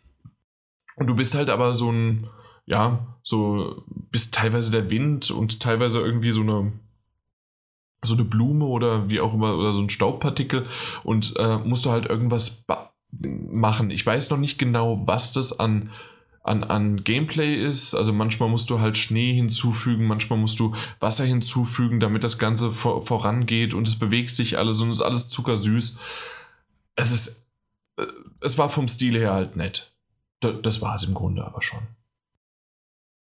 Und 0.97 1.07
du 1.07 1.15
bist 1.15 1.35
halt 1.35 1.49
aber 1.49 1.73
so 1.73 1.91
ein, 1.91 2.27
ja, 2.65 3.07
so 3.23 3.83
bist 3.87 4.33
teilweise 4.33 4.71
der 4.71 4.89
Wind 4.89 5.31
und 5.31 5.61
teilweise 5.61 5.99
irgendwie 5.99 6.31
so 6.31 6.41
eine 6.41 6.73
so 8.03 8.13
eine 8.13 8.23
Blume 8.23 8.65
oder 8.65 9.09
wie 9.09 9.19
auch 9.19 9.33
immer 9.33 9.57
oder 9.57 9.73
so 9.73 9.81
ein 9.81 9.89
Staubpartikel 9.89 10.67
und 11.03 11.35
äh, 11.37 11.57
musst 11.57 11.85
du 11.85 11.91
halt 11.91 12.05
irgendwas 12.05 12.65
machen. 13.11 13.89
Ich 13.89 14.05
weiß 14.05 14.29
noch 14.29 14.37
nicht 14.37 14.57
genau, 14.57 15.07
was 15.07 15.33
das 15.33 15.59
an, 15.59 15.91
an, 16.43 16.63
an 16.63 17.03
Gameplay 17.03 17.55
ist. 17.55 17.95
Also 17.95 18.13
manchmal 18.13 18.49
musst 18.49 18.69
du 18.69 18.79
halt 18.79 18.97
Schnee 18.97 19.33
hinzufügen, 19.33 20.05
manchmal 20.05 20.39
musst 20.39 20.59
du 20.59 20.75
Wasser 20.99 21.25
hinzufügen, 21.25 21.99
damit 21.99 22.23
das 22.23 22.37
Ganze 22.37 22.71
vor, 22.71 23.05
vorangeht 23.05 23.73
und 23.73 23.87
es 23.87 23.97
bewegt 23.97 24.35
sich 24.35 24.57
alles 24.57 24.79
und 24.81 24.91
ist 24.91 25.01
alles 25.01 25.29
zuckersüß. 25.29 25.99
Es 26.95 27.11
ist, 27.11 27.47
äh, 27.97 28.05
es 28.41 28.57
war 28.57 28.69
vom 28.69 28.87
Stil 28.87 29.17
her 29.17 29.33
halt 29.33 29.55
nett. 29.55 29.91
Das 30.39 30.81
war 30.81 30.95
es 30.95 31.03
im 31.03 31.13
Grunde 31.13 31.45
aber 31.45 31.61
schon. 31.61 31.87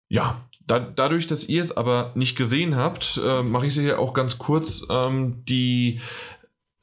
Ja, 0.08 0.48
da, 0.66 0.78
dadurch, 0.78 1.26
dass 1.26 1.48
ihr 1.48 1.60
es 1.60 1.76
aber 1.76 2.12
nicht 2.14 2.36
gesehen 2.36 2.76
habt, 2.76 3.20
äh, 3.22 3.42
mache 3.42 3.66
ich 3.66 3.74
sie 3.74 3.82
hier 3.82 3.98
auch 3.98 4.14
ganz 4.14 4.38
kurz. 4.38 4.86
Ähm, 4.90 5.44
die 5.46 6.00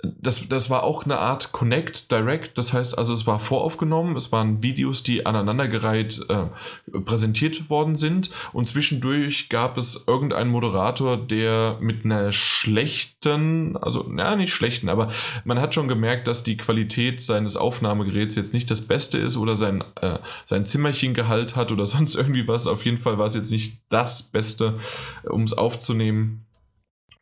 das, 0.01 0.47
das 0.47 0.69
war 0.69 0.83
auch 0.83 1.03
eine 1.03 1.17
Art 1.17 1.51
Connect 1.51 2.09
Direct, 2.09 2.57
das 2.57 2.71
heißt 2.71 2.97
also, 2.97 3.11
es 3.11 3.27
war 3.27 3.39
voraufgenommen, 3.39 4.15
es 4.15 4.31
waren 4.31 4.63
Videos, 4.63 5.03
die 5.03 5.25
aneinandergereiht 5.25 6.25
äh, 6.29 6.99
präsentiert 7.01 7.69
worden 7.69 7.95
sind 7.95 8.29
und 8.53 8.69
zwischendurch 8.69 9.49
gab 9.49 9.77
es 9.77 10.05
irgendeinen 10.07 10.51
Moderator, 10.51 11.17
der 11.17 11.77
mit 11.81 12.05
einer 12.05 12.31
schlechten, 12.31 13.75
also 13.75 14.05
na 14.09 14.37
nicht 14.37 14.53
schlechten, 14.53 14.87
aber 14.87 15.11
man 15.43 15.59
hat 15.59 15.75
schon 15.75 15.89
gemerkt, 15.89 16.27
dass 16.27 16.43
die 16.43 16.55
Qualität 16.55 17.21
seines 17.21 17.57
Aufnahmegeräts 17.57 18.37
jetzt 18.37 18.53
nicht 18.53 18.71
das 18.71 18.87
Beste 18.87 19.17
ist 19.17 19.35
oder 19.35 19.57
sein, 19.57 19.83
äh, 19.99 20.19
sein 20.45 20.65
Zimmerchengehalt 20.65 21.57
hat 21.57 21.73
oder 21.73 21.85
sonst 21.85 22.15
irgendwie 22.15 22.47
was. 22.47 22.67
Auf 22.67 22.85
jeden 22.85 22.99
Fall 22.99 23.17
war 23.17 23.27
es 23.27 23.35
jetzt 23.35 23.51
nicht 23.51 23.81
das 23.89 24.23
Beste, 24.23 24.79
um 25.23 25.43
es 25.43 25.53
aufzunehmen. 25.53 26.45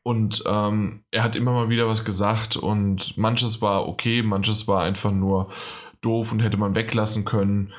Und 0.08 0.42
ähm, 0.48 1.02
er 1.12 1.22
hat 1.22 1.36
immer 1.36 1.52
mal 1.52 1.68
wieder 1.68 1.86
was 1.86 2.06
gesagt 2.06 2.56
und 2.56 3.18
manches 3.18 3.62
war 3.62 3.90
okay, 3.90 4.24
manches 4.24 4.66
war 4.66 4.84
einfach 4.84 5.12
nur 5.12 5.50
doof 6.00 6.32
und 6.32 6.42
hätte 6.42 6.56
man 6.56 6.76
weglassen 6.76 7.26
können. 7.26 7.74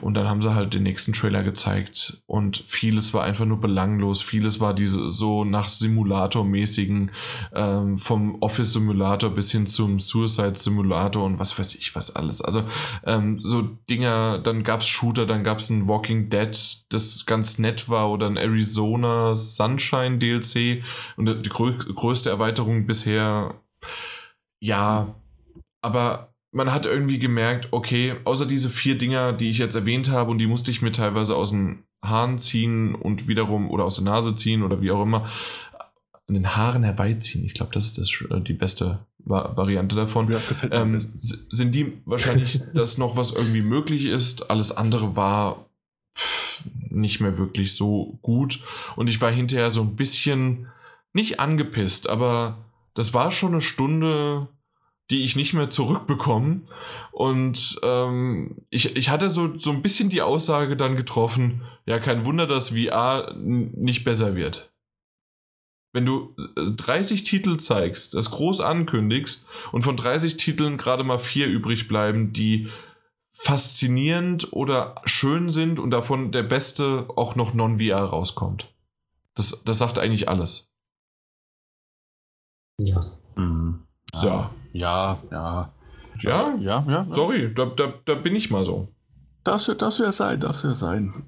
Und 0.00 0.14
dann 0.14 0.28
haben 0.28 0.42
sie 0.42 0.54
halt 0.54 0.74
den 0.74 0.82
nächsten 0.82 1.12
Trailer 1.12 1.44
gezeigt 1.44 2.20
und 2.26 2.64
vieles 2.66 3.14
war 3.14 3.22
einfach 3.22 3.44
nur 3.44 3.60
belanglos. 3.60 4.20
Vieles 4.20 4.58
war 4.58 4.74
diese 4.74 5.12
so 5.12 5.44
nach 5.44 5.68
Simulator-mäßigen, 5.68 7.12
ähm, 7.54 7.96
vom 7.96 8.42
Office 8.42 8.72
Simulator 8.72 9.30
bis 9.30 9.52
hin 9.52 9.68
zum 9.68 10.00
Suicide 10.00 10.56
Simulator 10.56 11.24
und 11.24 11.38
was 11.38 11.56
weiß 11.56 11.76
ich 11.76 11.94
was 11.94 12.16
alles. 12.16 12.40
Also 12.42 12.64
ähm, 13.04 13.40
so 13.44 13.62
Dinger, 13.88 14.40
dann 14.40 14.64
gab 14.64 14.80
es 14.80 14.88
Shooter, 14.88 15.26
dann 15.26 15.44
gab 15.44 15.58
es 15.58 15.70
ein 15.70 15.86
Walking 15.86 16.28
Dead, 16.28 16.84
das 16.88 17.24
ganz 17.24 17.60
nett 17.60 17.88
war 17.88 18.10
oder 18.10 18.26
ein 18.26 18.36
Arizona 18.36 19.36
Sunshine 19.36 20.18
DLC 20.18 20.82
und 21.16 21.46
die 21.46 21.48
grö 21.48 21.76
größte 21.78 22.30
Erweiterung 22.30 22.86
bisher. 22.86 23.54
Ja, 24.60 25.14
aber 25.82 26.31
man 26.52 26.70
hat 26.70 26.86
irgendwie 26.86 27.18
gemerkt, 27.18 27.68
okay, 27.72 28.14
außer 28.24 28.46
diese 28.46 28.68
vier 28.68 28.96
Dinger, 28.96 29.32
die 29.32 29.50
ich 29.50 29.58
jetzt 29.58 29.74
erwähnt 29.74 30.10
habe 30.10 30.30
und 30.30 30.38
die 30.38 30.46
musste 30.46 30.70
ich 30.70 30.82
mir 30.82 30.92
teilweise 30.92 31.34
aus 31.34 31.50
den 31.50 31.84
Haaren 32.02 32.38
ziehen 32.38 32.94
und 32.94 33.26
wiederum 33.26 33.70
oder 33.70 33.84
aus 33.84 33.96
der 33.96 34.04
Nase 34.04 34.36
ziehen 34.36 34.62
oder 34.62 34.80
wie 34.82 34.90
auch 34.90 35.02
immer, 35.02 35.30
an 36.28 36.34
den 36.34 36.54
Haaren 36.54 36.84
herbeiziehen. 36.84 37.44
Ich 37.44 37.54
glaube, 37.54 37.72
das 37.72 37.86
ist 37.86 37.98
das, 37.98 38.30
äh, 38.30 38.40
die 38.40 38.52
beste 38.52 39.06
Variante 39.24 39.96
davon. 39.96 40.30
Ja, 40.30 40.40
ähm, 40.70 40.98
sind 41.20 41.74
die 41.74 41.92
wahrscheinlich 42.04 42.60
das 42.74 42.98
noch, 42.98 43.16
was 43.16 43.32
irgendwie 43.32 43.62
möglich 43.62 44.06
ist. 44.06 44.50
Alles 44.50 44.76
andere 44.76 45.16
war 45.16 45.66
pff, 46.16 46.64
nicht 46.90 47.20
mehr 47.20 47.38
wirklich 47.38 47.74
so 47.74 48.18
gut. 48.20 48.60
Und 48.96 49.08
ich 49.08 49.20
war 49.20 49.30
hinterher 49.30 49.70
so 49.70 49.82
ein 49.82 49.96
bisschen 49.96 50.66
nicht 51.12 51.40
angepisst, 51.40 52.08
aber 52.08 52.58
das 52.94 53.14
war 53.14 53.30
schon 53.30 53.52
eine 53.52 53.60
Stunde 53.60 54.48
die 55.10 55.24
ich 55.24 55.36
nicht 55.36 55.52
mehr 55.52 55.70
zurückbekomme. 55.70 56.62
Und 57.10 57.78
ähm, 57.82 58.62
ich, 58.70 58.96
ich 58.96 59.10
hatte 59.10 59.28
so, 59.28 59.58
so 59.58 59.70
ein 59.70 59.82
bisschen 59.82 60.08
die 60.08 60.22
Aussage 60.22 60.76
dann 60.76 60.96
getroffen, 60.96 61.62
ja, 61.86 61.98
kein 61.98 62.24
Wunder, 62.24 62.46
dass 62.46 62.70
VR 62.70 63.34
nicht 63.36 64.04
besser 64.04 64.36
wird. 64.36 64.72
Wenn 65.92 66.06
du 66.06 66.34
30 66.56 67.20
äh, 67.20 67.24
Titel 67.24 67.58
zeigst, 67.58 68.14
das 68.14 68.30
groß 68.30 68.60
ankündigst 68.60 69.46
und 69.72 69.82
von 69.82 69.96
30 69.96 70.38
Titeln 70.38 70.78
gerade 70.78 71.04
mal 71.04 71.18
vier 71.18 71.46
übrig 71.46 71.86
bleiben, 71.86 72.32
die 72.32 72.70
faszinierend 73.32 74.52
oder 74.52 74.94
schön 75.04 75.50
sind 75.50 75.78
und 75.78 75.90
davon 75.90 76.32
der 76.32 76.42
beste 76.44 77.08
auch 77.16 77.34
noch 77.34 77.52
Non-VR 77.52 78.04
rauskommt. 78.04 78.72
Das, 79.34 79.62
das 79.64 79.78
sagt 79.78 79.98
eigentlich 79.98 80.28
alles. 80.28 80.70
Ja. 82.78 83.00
Mhm. 83.36 83.86
So. 84.14 84.28
Ja, 84.28 84.50
ja. 84.72 85.72
Ja, 86.20 86.46
also, 86.46 86.62
ja, 86.62 86.84
ja. 86.88 87.06
Sorry, 87.08 87.52
da, 87.54 87.66
da, 87.66 87.94
da 88.04 88.14
bin 88.14 88.36
ich 88.36 88.50
mal 88.50 88.64
so. 88.64 88.88
Das 89.44 89.66
wird 89.68 89.82
das 89.82 89.98
wär 89.98 90.12
sein, 90.12 90.40
das 90.40 90.62
wird 90.62 90.76
sein. 90.76 91.24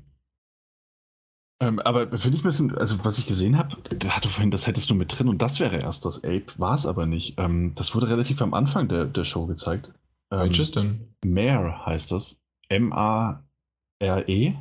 Ähm, 1.60 1.78
aber 1.80 2.06
finde 2.18 2.36
ich 2.36 2.44
ein 2.44 2.48
bisschen, 2.48 2.76
also 2.76 3.04
was 3.04 3.18
ich 3.18 3.26
gesehen 3.26 3.56
habe, 3.56 3.76
da 3.96 4.08
hatte 4.10 4.28
vorhin, 4.28 4.50
das 4.50 4.66
hättest 4.66 4.90
du 4.90 4.94
mit 4.94 5.16
drin 5.16 5.28
und 5.28 5.40
das 5.40 5.60
wäre 5.60 5.78
erst 5.78 6.04
das 6.04 6.18
Ape, 6.18 6.46
war 6.58 6.74
es 6.74 6.86
aber 6.86 7.06
nicht. 7.06 7.38
Ähm, 7.38 7.74
das 7.74 7.94
wurde 7.94 8.08
relativ 8.08 8.42
am 8.42 8.54
Anfang 8.54 8.88
der, 8.88 9.06
der 9.06 9.24
Show 9.24 9.46
gezeigt. 9.46 9.90
Ähm, 10.30 10.40
Welches 10.40 10.72
denn? 10.72 11.04
Mare 11.24 11.86
heißt 11.86 12.12
das. 12.12 12.40
M-A-R-E. 12.68 14.54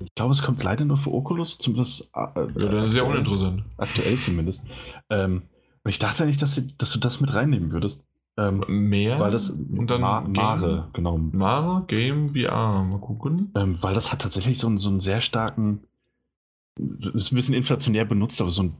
Ich 0.00 0.14
glaube, 0.14 0.32
es 0.32 0.42
kommt 0.42 0.62
leider 0.62 0.84
nur 0.84 0.96
für 0.96 1.12
Oculus, 1.12 1.58
zumindest. 1.58 2.10
Äh, 2.14 2.26
ja, 2.34 2.68
das 2.68 2.90
ist 2.90 2.96
ja 2.96 3.04
uninteressant. 3.04 3.64
Aktuell 3.76 4.18
zumindest. 4.18 4.60
Ähm, 5.08 5.42
ich 5.86 5.98
dachte 5.98 6.26
nicht, 6.26 6.42
dass, 6.42 6.60
dass, 6.78 6.92
du 6.92 6.98
das 6.98 7.20
mit 7.20 7.32
reinnehmen 7.32 7.72
würdest. 7.72 8.04
Ähm, 8.40 8.64
Mehr? 8.88 9.20
Weil 9.20 9.32
das 9.32 9.50
und 9.50 9.90
dann 9.90 10.00
Ma 10.00 10.22
Mare, 10.22 10.88
genau. 10.94 11.18
Mare, 11.18 11.84
Game, 11.88 12.30
VR, 12.30 12.84
mal 12.84 13.00
gucken. 13.00 13.52
Ähm, 13.54 13.82
weil 13.82 13.94
das 13.94 14.12
hat 14.12 14.22
tatsächlich 14.22 14.58
so 14.58 14.66
einen, 14.66 14.78
so 14.78 14.88
einen 14.88 15.00
sehr 15.00 15.20
starken, 15.20 15.84
ist 16.78 17.32
ein 17.32 17.36
bisschen 17.36 17.54
inflationär 17.54 18.06
benutzt, 18.06 18.40
aber 18.40 18.50
so 18.50 18.62
ein 18.62 18.76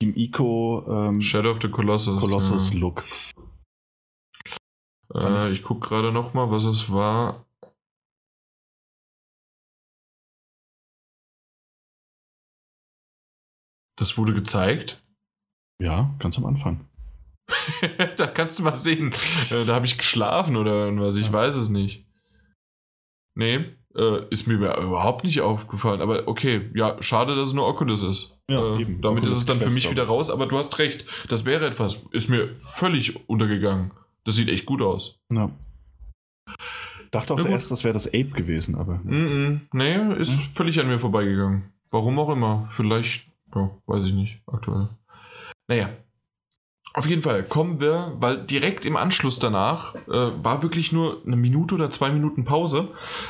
Team 0.00 0.14
Eco 0.16 0.84
ähm, 0.88 1.22
Shadow 1.22 1.52
of 1.52 1.58
the 1.62 1.68
Colossus, 1.68 2.18
Colossus 2.18 2.72
ja. 2.72 2.80
Look. 2.80 3.04
Äh, 5.14 5.52
ich 5.52 5.62
gucke 5.62 5.88
gerade 5.88 6.12
noch 6.12 6.34
mal, 6.34 6.50
was 6.50 6.64
es 6.64 6.92
war. 6.92 7.46
Das 13.96 14.18
wurde 14.18 14.34
gezeigt. 14.34 15.00
Ja, 15.80 16.14
ganz 16.18 16.36
am 16.36 16.46
Anfang. 16.46 16.88
da 18.16 18.26
kannst 18.26 18.58
du 18.58 18.62
mal 18.62 18.76
sehen. 18.76 19.12
Äh, 19.50 19.64
da 19.64 19.74
habe 19.74 19.86
ich 19.86 19.98
geschlafen 19.98 20.56
oder 20.56 20.94
was, 20.98 21.16
ich 21.16 21.26
ja. 21.26 21.32
weiß 21.32 21.56
es 21.56 21.68
nicht. 21.68 22.06
Nee, 23.34 23.64
äh, 23.94 24.22
ist 24.30 24.46
mir 24.46 24.54
überhaupt 24.54 25.24
nicht 25.24 25.40
aufgefallen. 25.40 26.00
Aber 26.02 26.28
okay, 26.28 26.70
ja, 26.74 26.96
schade, 27.00 27.36
dass 27.36 27.48
es 27.48 27.54
nur 27.54 27.66
Oculus 27.66 28.02
ist. 28.02 28.40
Ja, 28.50 28.74
äh, 28.74 28.84
damit 29.00 29.04
Oculus 29.04 29.34
ist 29.34 29.38
es 29.40 29.46
dann 29.46 29.58
für 29.58 29.70
mich 29.70 29.90
wieder 29.90 30.04
raus. 30.04 30.30
Aber 30.30 30.46
du 30.46 30.58
hast 30.58 30.78
recht, 30.78 31.04
das 31.28 31.44
wäre 31.44 31.66
etwas. 31.66 32.06
Ist 32.10 32.28
mir 32.28 32.54
völlig 32.56 33.28
untergegangen. 33.28 33.92
Das 34.24 34.34
sieht 34.34 34.48
echt 34.48 34.66
gut 34.66 34.82
aus. 34.82 35.20
Ja. 35.32 35.50
Dachte 37.10 37.34
auch 37.34 37.44
erst, 37.44 37.70
das 37.70 37.84
wäre 37.84 37.94
das 37.94 38.08
Ape 38.08 38.30
gewesen, 38.30 38.74
aber. 38.74 38.96
Mm 38.96 39.10
-mm. 39.10 39.60
Nee, 39.72 40.14
ist 40.18 40.32
hm? 40.32 40.44
völlig 40.54 40.78
an 40.78 40.88
mir 40.88 40.98
vorbeigegangen. 40.98 41.72
Warum 41.90 42.18
auch 42.18 42.28
immer. 42.28 42.68
Vielleicht, 42.72 43.28
ja, 43.54 43.70
weiß 43.86 44.04
ich 44.04 44.12
nicht, 44.12 44.42
aktuell. 44.46 44.88
Naja, 45.68 45.90
auf 46.94 47.06
jeden 47.06 47.22
Fall 47.22 47.42
kommen 47.42 47.80
wir, 47.80 48.12
weil 48.18 48.44
direkt 48.44 48.84
im 48.84 48.96
Anschluss 48.96 49.38
danach 49.38 49.94
äh, 50.08 50.44
war 50.44 50.62
wirklich 50.62 50.92
nur 50.92 51.22
eine 51.26 51.36
Minute 51.36 51.74
oder 51.74 51.90
zwei 51.90 52.10
Minuten 52.10 52.44
Pause 52.44 52.88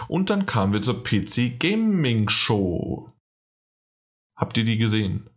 und 0.09 0.31
dann 0.31 0.47
kamen 0.47 0.73
wir 0.73 0.81
zur 0.81 1.03
PC 1.03 1.59
Gaming 1.59 2.29
Show. 2.29 3.07
Habt 4.37 4.57
ihr 4.57 4.65
die 4.65 4.79
gesehen? 4.79 5.29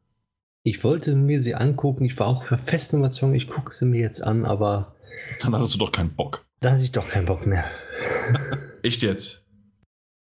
Ich 0.64 0.84
wollte 0.84 1.16
mir 1.16 1.42
sie 1.42 1.56
angucken, 1.56 2.06
ich 2.06 2.20
war 2.20 2.28
auch 2.28 2.44
für 2.44 2.58
fest 2.58 2.94
Überzeugung, 2.94 3.36
ich 3.36 3.48
gucke 3.48 3.74
sie 3.74 3.86
mir 3.86 4.00
jetzt 4.00 4.22
an, 4.22 4.46
aber. 4.46 4.96
Dann 5.42 5.56
hattest 5.56 5.74
du 5.74 5.80
doch 5.80 5.92
keinen 5.92 6.16
Bock. 6.16 6.46
Da 6.60 6.72
hatte 6.72 6.84
ich 6.84 6.92
doch 6.92 7.10
keinen 7.10 7.26
Bock 7.26 7.48
mehr. 7.48 7.66
Echt 8.84 9.02
jetzt? 9.02 9.48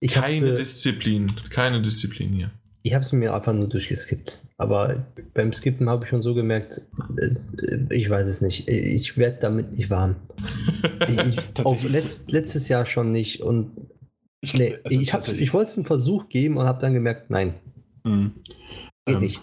Ich 0.01 0.12
keine 0.12 0.55
Disziplin, 0.55 1.35
keine 1.51 1.83
Disziplin 1.83 2.33
hier. 2.33 2.52
Ich 2.82 2.94
habe 2.94 3.05
es 3.05 3.12
mir 3.12 3.34
einfach 3.34 3.52
nur 3.52 3.68
durchgeskippt. 3.68 4.42
Aber 4.57 5.05
beim 5.34 5.52
Skippen 5.52 5.89
habe 5.89 6.05
ich 6.05 6.10
schon 6.10 6.23
so 6.23 6.34
gemerkt, 6.34 6.81
es, 7.16 7.57
ich 7.90 8.08
weiß 8.08 8.28
es 8.28 8.40
nicht. 8.40 8.68
Ich 8.68 9.16
werde 9.16 9.39
damit 9.40 9.76
nicht 9.76 9.90
warm. 9.90 10.16
ich, 11.08 11.65
auch 11.65 11.82
letzt, 11.82 12.31
letztes 12.31 12.68
Jahr 12.68 12.86
schon 12.86 13.12
nicht. 13.12 13.42
Und 13.42 13.73
ich, 14.40 14.55
nee, 14.55 14.78
also 14.84 15.32
ich, 15.32 15.40
ich 15.40 15.52
wollte 15.52 15.70
es 15.70 15.76
einen 15.76 15.86
Versuch 15.86 16.28
geben 16.28 16.57
und 16.57 16.66
habe 16.66 16.81
dann 16.81 16.94
gemerkt, 16.94 17.31
nein. 17.31 17.55
Mhm. 18.05 18.32
Geht 19.07 19.16
ähm, 19.16 19.20
nicht. 19.20 19.40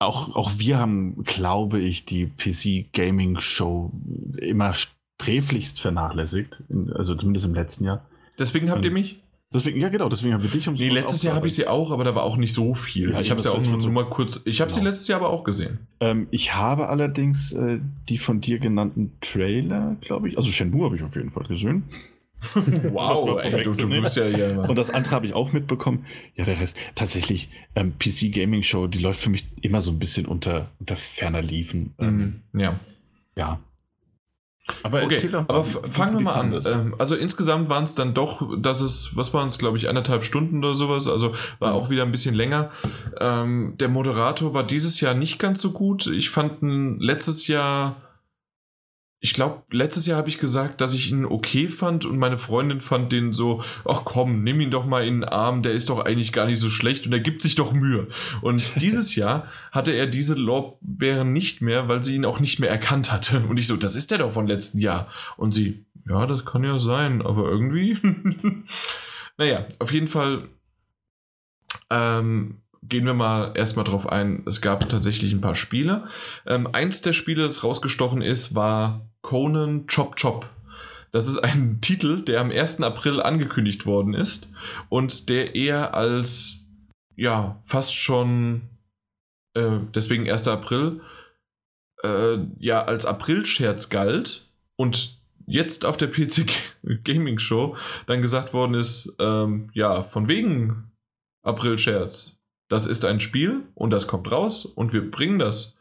Auch, 0.00 0.36
auch 0.36 0.52
wir 0.58 0.78
haben, 0.78 1.24
glaube 1.24 1.80
ich, 1.80 2.04
die 2.04 2.26
PC 2.26 2.92
Gaming 2.92 3.40
Show 3.40 3.90
immer 4.38 4.74
sträflichst 4.74 5.80
vernachlässigt. 5.80 6.62
Also 6.94 7.14
zumindest 7.14 7.46
im 7.46 7.54
letzten 7.54 7.84
Jahr. 7.84 8.06
Deswegen 8.38 8.70
habt 8.70 8.84
ihr 8.84 8.92
mich? 8.92 9.20
Deswegen, 9.52 9.80
ja, 9.80 9.88
genau, 9.88 10.10
deswegen 10.10 10.34
haben 10.34 10.42
wir 10.42 10.50
dich 10.50 10.68
um 10.68 10.74
Nee, 10.74 10.90
letztes 10.90 11.22
Jahr 11.22 11.34
habe 11.34 11.46
ich 11.46 11.54
sie 11.54 11.66
auch, 11.66 11.90
aber 11.90 12.04
da 12.04 12.14
war 12.14 12.22
auch 12.22 12.36
nicht 12.36 12.52
so 12.52 12.74
viel. 12.74 13.12
Ja, 13.12 13.20
ich 13.20 13.30
habe 13.30 13.40
sie 13.40 13.50
auch 13.50 13.62
nur, 13.62 13.80
so 13.80 13.90
mal 13.90 14.04
kurz. 14.04 14.42
Ich 14.44 14.60
habe 14.60 14.68
genau. 14.68 14.80
sie 14.80 14.86
letztes 14.86 15.08
Jahr 15.08 15.20
aber 15.20 15.30
auch 15.30 15.42
gesehen. 15.42 15.78
Ähm, 16.00 16.28
ich 16.30 16.54
habe 16.54 16.90
allerdings 16.90 17.52
äh, 17.52 17.78
die 18.10 18.18
von 18.18 18.42
dir 18.42 18.58
genannten 18.58 19.12
Trailer, 19.22 19.96
glaube 20.02 20.28
ich. 20.28 20.36
Also 20.36 20.50
Shenmue 20.50 20.84
habe 20.84 20.96
ich 20.96 21.02
auf 21.02 21.16
jeden 21.16 21.30
Fall 21.30 21.46
gesehen. 21.46 21.84
wow, 22.92 23.42
ey, 23.42 23.64
du, 23.64 23.72
du 23.72 23.88
bist 23.88 24.16
ja 24.16 24.26
hier. 24.26 24.66
Und 24.68 24.76
das 24.76 24.90
andere 24.90 25.14
habe 25.14 25.26
ich 25.26 25.32
auch 25.32 25.52
mitbekommen. 25.52 26.04
Ja, 26.36 26.44
der 26.44 26.60
Rest. 26.60 26.76
Tatsächlich, 26.94 27.48
ähm, 27.74 27.94
PC 27.98 28.30
Gaming 28.32 28.62
Show, 28.62 28.86
die 28.86 28.98
läuft 28.98 29.20
für 29.20 29.30
mich 29.30 29.46
immer 29.62 29.80
so 29.80 29.90
ein 29.90 29.98
bisschen 29.98 30.26
unter, 30.26 30.70
unter 30.78 30.96
ferner 30.96 31.40
Liefen. 31.42 31.94
Ähm, 31.98 32.42
ja. 32.52 32.78
Ja. 33.34 33.60
Aber, 34.82 35.02
okay, 35.02 35.28
aber 35.32 35.64
fangen 35.64 36.18
wir 36.18 36.24
mal 36.24 36.34
an. 36.34 36.60
Ähm, 36.66 36.94
also 36.98 37.14
insgesamt 37.14 37.68
waren 37.68 37.84
es 37.84 37.94
dann 37.94 38.14
doch, 38.14 38.48
dass 38.58 38.80
es, 38.80 39.16
was 39.16 39.34
waren 39.34 39.48
es, 39.48 39.58
glaube 39.58 39.78
ich, 39.78 39.88
anderthalb 39.88 40.24
Stunden 40.24 40.58
oder 40.64 40.74
sowas, 40.74 41.08
also 41.08 41.34
war 41.58 41.74
auch 41.74 41.90
wieder 41.90 42.02
ein 42.02 42.10
bisschen 42.10 42.34
länger. 42.34 42.70
Ähm, 43.20 43.74
der 43.78 43.88
Moderator 43.88 44.54
war 44.54 44.64
dieses 44.64 45.00
Jahr 45.00 45.14
nicht 45.14 45.38
ganz 45.38 45.60
so 45.60 45.72
gut. 45.72 46.06
Ich 46.06 46.30
fand 46.30 46.58
letztes 47.00 47.46
Jahr 47.46 47.96
ich 49.20 49.34
glaube, 49.34 49.64
letztes 49.70 50.06
Jahr 50.06 50.16
habe 50.16 50.28
ich 50.28 50.38
gesagt, 50.38 50.80
dass 50.80 50.94
ich 50.94 51.10
ihn 51.10 51.24
okay 51.24 51.68
fand 51.68 52.04
und 52.04 52.18
meine 52.18 52.38
Freundin 52.38 52.80
fand 52.80 53.10
den 53.10 53.32
so, 53.32 53.64
ach 53.84 54.02
komm, 54.04 54.44
nimm 54.44 54.60
ihn 54.60 54.70
doch 54.70 54.86
mal 54.86 55.04
in 55.04 55.20
den 55.20 55.28
Arm, 55.28 55.62
der 55.62 55.72
ist 55.72 55.90
doch 55.90 56.04
eigentlich 56.04 56.32
gar 56.32 56.46
nicht 56.46 56.60
so 56.60 56.70
schlecht 56.70 57.04
und 57.04 57.12
er 57.12 57.18
gibt 57.18 57.42
sich 57.42 57.56
doch 57.56 57.72
Mühe. 57.72 58.08
Und 58.42 58.76
dieses 58.80 59.16
Jahr 59.16 59.48
hatte 59.72 59.90
er 59.90 60.06
diese 60.06 60.34
Lorbeeren 60.34 61.32
nicht 61.32 61.62
mehr, 61.62 61.88
weil 61.88 62.04
sie 62.04 62.14
ihn 62.14 62.24
auch 62.24 62.38
nicht 62.38 62.60
mehr 62.60 62.70
erkannt 62.70 63.10
hatte. 63.10 63.40
Und 63.40 63.58
ich 63.58 63.66
so, 63.66 63.76
das 63.76 63.96
ist 63.96 64.12
der 64.12 64.18
doch 64.18 64.32
von 64.32 64.46
letzten 64.46 64.78
Jahr. 64.78 65.08
Und 65.36 65.52
sie, 65.52 65.84
ja, 66.08 66.26
das 66.26 66.44
kann 66.44 66.62
ja 66.62 66.78
sein, 66.78 67.20
aber 67.20 67.48
irgendwie. 67.48 67.98
naja, 69.36 69.66
auf 69.80 69.92
jeden 69.92 70.08
Fall 70.08 70.48
ähm, 71.90 72.60
gehen 72.88 73.06
wir 73.06 73.14
mal 73.14 73.52
erstmal 73.54 73.84
drauf 73.84 74.06
ein. 74.06 74.42
Es 74.46 74.60
gab 74.60 74.88
tatsächlich 74.88 75.32
ein 75.32 75.40
paar 75.40 75.54
Spiele. 75.54 76.08
Ähm, 76.46 76.68
eins 76.72 77.02
der 77.02 77.12
Spiele, 77.12 77.44
das 77.44 77.64
rausgestochen 77.64 78.22
ist, 78.22 78.54
war 78.54 79.08
Conan 79.22 79.86
Chop 79.86 80.16
Chop. 80.16 80.48
Das 81.10 81.26
ist 81.26 81.38
ein 81.38 81.78
Titel, 81.80 82.22
der 82.22 82.40
am 82.40 82.50
1. 82.50 82.82
April 82.82 83.20
angekündigt 83.20 83.86
worden 83.86 84.14
ist 84.14 84.52
und 84.88 85.28
der 85.28 85.54
eher 85.54 85.94
als, 85.94 86.68
ja, 87.16 87.60
fast 87.64 87.94
schon, 87.94 88.62
äh, 89.54 89.78
deswegen 89.94 90.28
1. 90.28 90.48
April, 90.48 91.00
äh, 92.02 92.38
ja, 92.58 92.82
als 92.84 93.06
April-Scherz 93.06 93.88
galt 93.88 94.46
und 94.76 95.18
jetzt 95.46 95.84
auf 95.84 95.96
der 95.96 96.08
PC 96.12 96.46
Gaming 97.04 97.38
Show 97.38 97.76
dann 98.06 98.22
gesagt 98.22 98.52
worden 98.52 98.74
ist, 98.74 99.14
ähm, 99.18 99.70
ja, 99.72 100.02
von 100.02 100.28
wegen 100.28 100.90
April-Scherz. 101.42 102.37
Das 102.68 102.86
ist 102.86 103.04
ein 103.04 103.20
Spiel 103.20 103.62
und 103.74 103.90
das 103.90 104.06
kommt 104.06 104.30
raus 104.30 104.66
und 104.66 104.92
wir 104.92 105.10
bringen 105.10 105.38
das. 105.38 105.76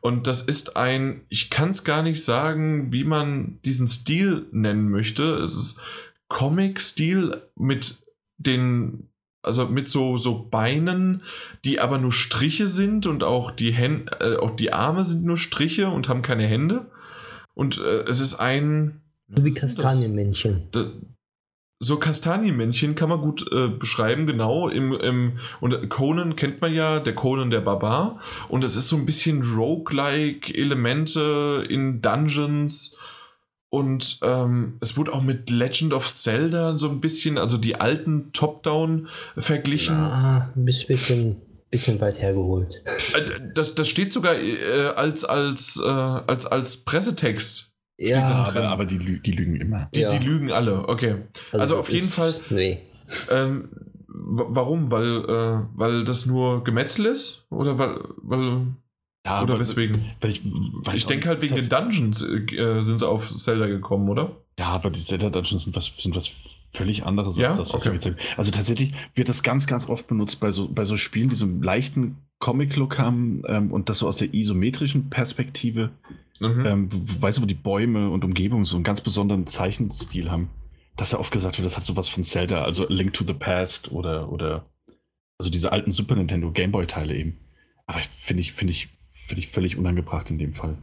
Und 0.00 0.26
das 0.26 0.42
ist 0.42 0.76
ein, 0.76 1.20
ich 1.28 1.48
kann 1.48 1.70
es 1.70 1.84
gar 1.84 2.02
nicht 2.02 2.24
sagen, 2.24 2.92
wie 2.92 3.04
man 3.04 3.60
diesen 3.64 3.86
Stil 3.86 4.46
nennen 4.50 4.90
möchte. 4.90 5.36
Es 5.36 5.54
ist 5.54 5.80
Comic-Stil 6.26 7.40
mit 7.54 7.98
den, 8.38 9.08
also 9.42 9.66
mit 9.66 9.88
so, 9.88 10.16
so 10.16 10.48
Beinen, 10.50 11.22
die 11.64 11.78
aber 11.78 11.98
nur 11.98 12.12
Striche 12.12 12.66
sind 12.66 13.06
und 13.06 13.22
auch 13.22 13.52
die, 13.52 13.72
Hände, 13.72 14.12
äh, 14.20 14.36
auch 14.36 14.56
die 14.56 14.72
Arme 14.72 15.04
sind 15.04 15.24
nur 15.24 15.36
Striche 15.36 15.88
und 15.88 16.08
haben 16.08 16.22
keine 16.22 16.46
Hände. 16.46 16.86
Und 17.54 17.78
äh, 17.78 18.02
es 18.08 18.18
ist 18.18 18.36
ein. 18.36 19.02
So 19.28 19.44
wie 19.44 19.54
Kastanienmännchen. 19.54 20.68
Das? 20.72 20.86
So 21.82 21.96
Kastanienmännchen 21.96 22.94
kann 22.94 23.08
man 23.08 23.20
gut 23.20 23.44
äh, 23.52 23.66
beschreiben, 23.66 24.26
genau. 24.26 24.68
Im, 24.68 24.92
im, 24.92 25.38
und 25.60 25.88
Conan 25.90 26.36
kennt 26.36 26.60
man 26.60 26.72
ja, 26.72 27.00
der 27.00 27.14
Conan 27.14 27.50
der 27.50 27.60
Barbar. 27.60 28.20
Und 28.48 28.62
es 28.62 28.76
ist 28.76 28.88
so 28.88 28.96
ein 28.96 29.04
bisschen 29.04 29.42
roguelike 29.42 30.54
Elemente 30.54 31.66
in 31.68 32.00
Dungeons. 32.00 32.96
Und 33.68 34.20
ähm, 34.22 34.76
es 34.80 34.96
wurde 34.96 35.12
auch 35.12 35.22
mit 35.22 35.50
Legend 35.50 35.92
of 35.92 36.08
Zelda 36.08 36.78
so 36.78 36.88
ein 36.88 37.00
bisschen, 37.00 37.36
also 37.36 37.58
die 37.58 37.80
alten 37.80 38.32
Top-Down 38.32 39.08
verglichen. 39.36 39.96
Ja, 39.96 40.52
ein 40.54 40.64
bisschen, 40.64 41.42
bisschen 41.68 42.00
weit 42.00 42.20
hergeholt. 42.20 42.84
Äh, 42.84 43.40
das, 43.54 43.74
das 43.74 43.88
steht 43.88 44.12
sogar 44.12 44.36
äh, 44.36 44.92
als, 44.94 45.24
als, 45.24 45.80
äh, 45.82 45.88
als, 45.88 46.46
als 46.46 46.84
Pressetext 46.84 47.71
ja, 48.08 48.26
aber, 48.26 48.68
aber 48.68 48.84
die, 48.84 48.98
lü 48.98 49.20
die, 49.20 49.32
lügen 49.32 49.56
immer. 49.56 49.88
Die, 49.94 50.00
ja. 50.00 50.16
die, 50.16 50.24
lügen 50.24 50.50
alle, 50.50 50.88
okay. 50.88 51.16
Also, 51.52 51.58
also 51.58 51.78
auf 51.78 51.90
jeden 51.90 52.08
Fall. 52.08 52.34
Nee. 52.50 52.80
Ähm, 53.30 53.68
warum? 54.08 54.90
Weil, 54.90 55.24
äh, 55.24 55.78
weil 55.78 56.04
das 56.04 56.26
nur 56.26 56.64
Gemetzel 56.64 57.06
ist? 57.06 57.46
Oder 57.50 57.78
weil. 57.78 58.00
weil 58.22 58.66
ja, 59.24 59.42
oder 59.44 59.60
weswegen? 59.60 60.04
Weil 60.20 60.30
ich 60.30 60.42
ich 60.92 61.06
denke 61.06 61.28
halt 61.28 61.40
wegen 61.42 61.54
den 61.54 61.68
Dungeons 61.68 62.22
äh, 62.22 62.82
sind 62.82 62.98
sie 62.98 63.06
auf 63.06 63.30
Zelda 63.30 63.68
gekommen, 63.68 64.08
oder? 64.08 64.36
Ja, 64.58 64.66
aber 64.66 64.90
die 64.90 65.00
Zelda 65.00 65.30
Dungeons 65.30 65.62
sind 65.62 65.76
was, 65.76 65.92
sind 65.96 66.16
was 66.16 66.28
völlig 66.72 67.04
anderes 67.04 67.36
ja? 67.36 67.48
als 67.48 67.56
das, 67.56 67.72
was 67.72 67.86
okay. 67.86 67.96
ich 67.96 68.38
Also 68.38 68.50
tatsächlich 68.50 68.94
wird 69.14 69.28
das 69.28 69.42
ganz, 69.42 69.66
ganz 69.66 69.88
oft 69.88 70.08
benutzt 70.08 70.40
bei 70.40 70.50
so, 70.50 70.68
bei 70.68 70.84
so 70.84 70.96
Spielen, 70.96 71.28
die 71.28 71.36
so 71.36 71.44
einen 71.44 71.62
leichten 71.62 72.16
Comic-Look 72.40 72.98
haben 72.98 73.42
ähm, 73.46 73.72
und 73.72 73.88
das 73.88 73.98
so 73.98 74.08
aus 74.08 74.16
der 74.16 74.34
isometrischen 74.34 75.10
Perspektive 75.10 75.90
Mhm. 76.40 76.66
Ähm, 76.66 76.88
weißt 77.20 77.38
du, 77.38 77.42
wo 77.42 77.46
die 77.46 77.54
Bäume 77.54 78.10
und 78.10 78.24
Umgebung 78.24 78.64
so 78.64 78.76
einen 78.76 78.84
ganz 78.84 79.00
besonderen 79.00 79.46
Zeichenstil 79.46 80.30
haben? 80.30 80.50
Dass 80.96 81.12
ja 81.12 81.18
oft 81.18 81.32
gesagt 81.32 81.58
wird, 81.58 81.66
das 81.66 81.76
hat 81.76 81.84
sowas 81.84 82.08
von 82.08 82.24
Zelda, 82.24 82.64
also 82.64 82.86
Link 82.88 83.14
to 83.14 83.24
the 83.24 83.32
Past 83.32 83.92
oder, 83.92 84.30
oder 84.30 84.66
also 85.38 85.50
diese 85.50 85.72
alten 85.72 85.90
Super 85.90 86.16
Nintendo 86.16 86.52
Gameboy-Teile 86.52 87.16
eben. 87.16 87.38
Aber 87.86 88.00
finde 88.18 88.42
ich, 88.42 88.52
finde 88.52 88.72
ich, 88.72 88.88
finde 89.26 89.40
ich 89.40 89.48
völlig 89.48 89.76
unangebracht 89.76 90.30
in 90.30 90.38
dem 90.38 90.54
Fall. 90.54 90.78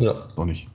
Ja. 0.00 0.18
Auch 0.36 0.44
nicht. 0.44 0.68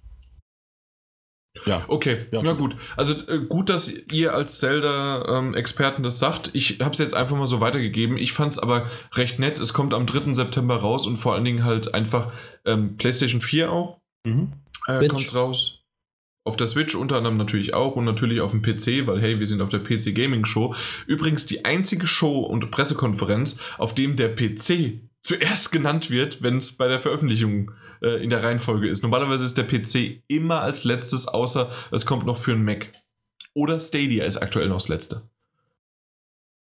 Ja. 1.65 1.85
Okay, 1.87 2.27
ja. 2.31 2.41
na 2.43 2.53
gut. 2.53 2.75
Also 2.95 3.13
äh, 3.27 3.45
gut, 3.45 3.69
dass 3.69 3.93
ihr 4.11 4.33
als 4.33 4.59
Zelda-Experten 4.59 5.97
ähm, 5.97 6.03
das 6.03 6.17
sagt. 6.17 6.49
Ich 6.53 6.79
habe 6.79 6.91
es 6.91 6.99
jetzt 6.99 7.13
einfach 7.13 7.35
mal 7.35 7.47
so 7.47 7.59
weitergegeben. 7.59 8.17
Ich 8.17 8.33
fand 8.33 8.53
es 8.53 8.59
aber 8.59 8.89
recht 9.13 9.37
nett. 9.37 9.59
Es 9.59 9.73
kommt 9.73 9.93
am 9.93 10.05
3. 10.05 10.33
September 10.33 10.77
raus 10.77 11.05
und 11.05 11.17
vor 11.17 11.33
allen 11.33 11.43
Dingen 11.43 11.65
halt 11.65 11.93
einfach 11.93 12.31
ähm, 12.65 12.97
PlayStation 12.97 13.41
4 13.41 13.71
auch. 13.71 14.00
Mhm. 14.25 14.53
Äh, 14.87 15.07
kommt 15.07 15.33
raus. 15.35 15.79
Auf 16.43 16.57
der 16.57 16.67
Switch 16.67 16.95
unter 16.95 17.17
anderem 17.17 17.37
natürlich 17.37 17.75
auch 17.75 17.95
und 17.95 18.05
natürlich 18.05 18.41
auf 18.41 18.51
dem 18.51 18.63
PC, 18.63 19.05
weil 19.05 19.21
hey, 19.21 19.39
wir 19.39 19.45
sind 19.45 19.61
auf 19.61 19.69
der 19.69 19.79
PC 19.79 20.15
Gaming 20.15 20.45
Show. 20.45 20.73
Übrigens 21.05 21.45
die 21.45 21.65
einzige 21.65 22.07
Show 22.07 22.39
und 22.39 22.71
Pressekonferenz, 22.71 23.59
auf 23.77 23.93
dem 23.93 24.15
der 24.15 24.35
PC 24.35 25.01
zuerst 25.21 25.71
genannt 25.71 26.09
wird, 26.09 26.41
wenn 26.41 26.57
es 26.57 26.71
bei 26.77 26.87
der 26.87 26.99
Veröffentlichung 26.99 27.71
äh, 28.01 28.23
in 28.23 28.31
der 28.31 28.41
Reihenfolge 28.41 28.89
ist. 28.89 29.03
Normalerweise 29.03 29.45
ist 29.45 29.57
der 29.57 29.65
PC 29.65 30.23
immer 30.27 30.61
als 30.61 30.83
letztes, 30.83 31.27
außer 31.27 31.71
es 31.91 32.07
kommt 32.07 32.25
noch 32.25 32.39
für 32.39 32.53
einen 32.53 32.65
Mac. 32.65 32.91
Oder 33.53 33.79
Stadia 33.79 34.25
ist 34.25 34.37
aktuell 34.37 34.67
noch 34.67 34.77
das 34.77 34.87
letzte. 34.87 35.29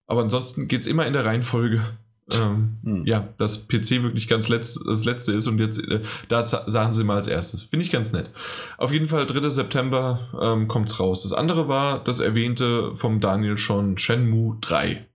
Aber 0.08 0.22
ansonsten 0.22 0.68
geht 0.68 0.82
es 0.82 0.88
immer 0.88 1.06
in 1.06 1.14
der 1.14 1.26
Reihenfolge 1.26 1.98
ähm, 2.34 2.78
hm. 2.84 3.06
ja, 3.06 3.34
das 3.38 3.68
PC 3.68 4.04
wirklich 4.04 4.28
ganz 4.28 4.50
letzt, 4.50 4.80
das 4.86 5.06
letzte 5.06 5.34
ist 5.34 5.48
und 5.48 5.60
jetzt 5.60 5.80
äh, 5.80 6.04
da 6.28 6.46
sagen 6.46 6.92
sie 6.92 7.04
mal 7.04 7.18
als 7.18 7.28
erstes. 7.28 7.64
Finde 7.64 7.86
ich 7.86 7.92
ganz 7.92 8.12
nett. 8.12 8.32
Auf 8.78 8.92
jeden 8.92 9.08
Fall 9.08 9.26
3. 9.26 9.48
September 9.50 10.30
ähm, 10.42 10.68
kommt 10.68 10.90
es 10.90 11.00
raus. 11.00 11.24
Das 11.24 11.34
andere 11.34 11.68
war 11.68 12.04
das 12.04 12.20
erwähnte 12.20 12.94
vom 12.96 13.22
Daniel 13.22 13.58
schon 13.58 13.98
Shenmue 13.98 14.58
3. 14.60 15.08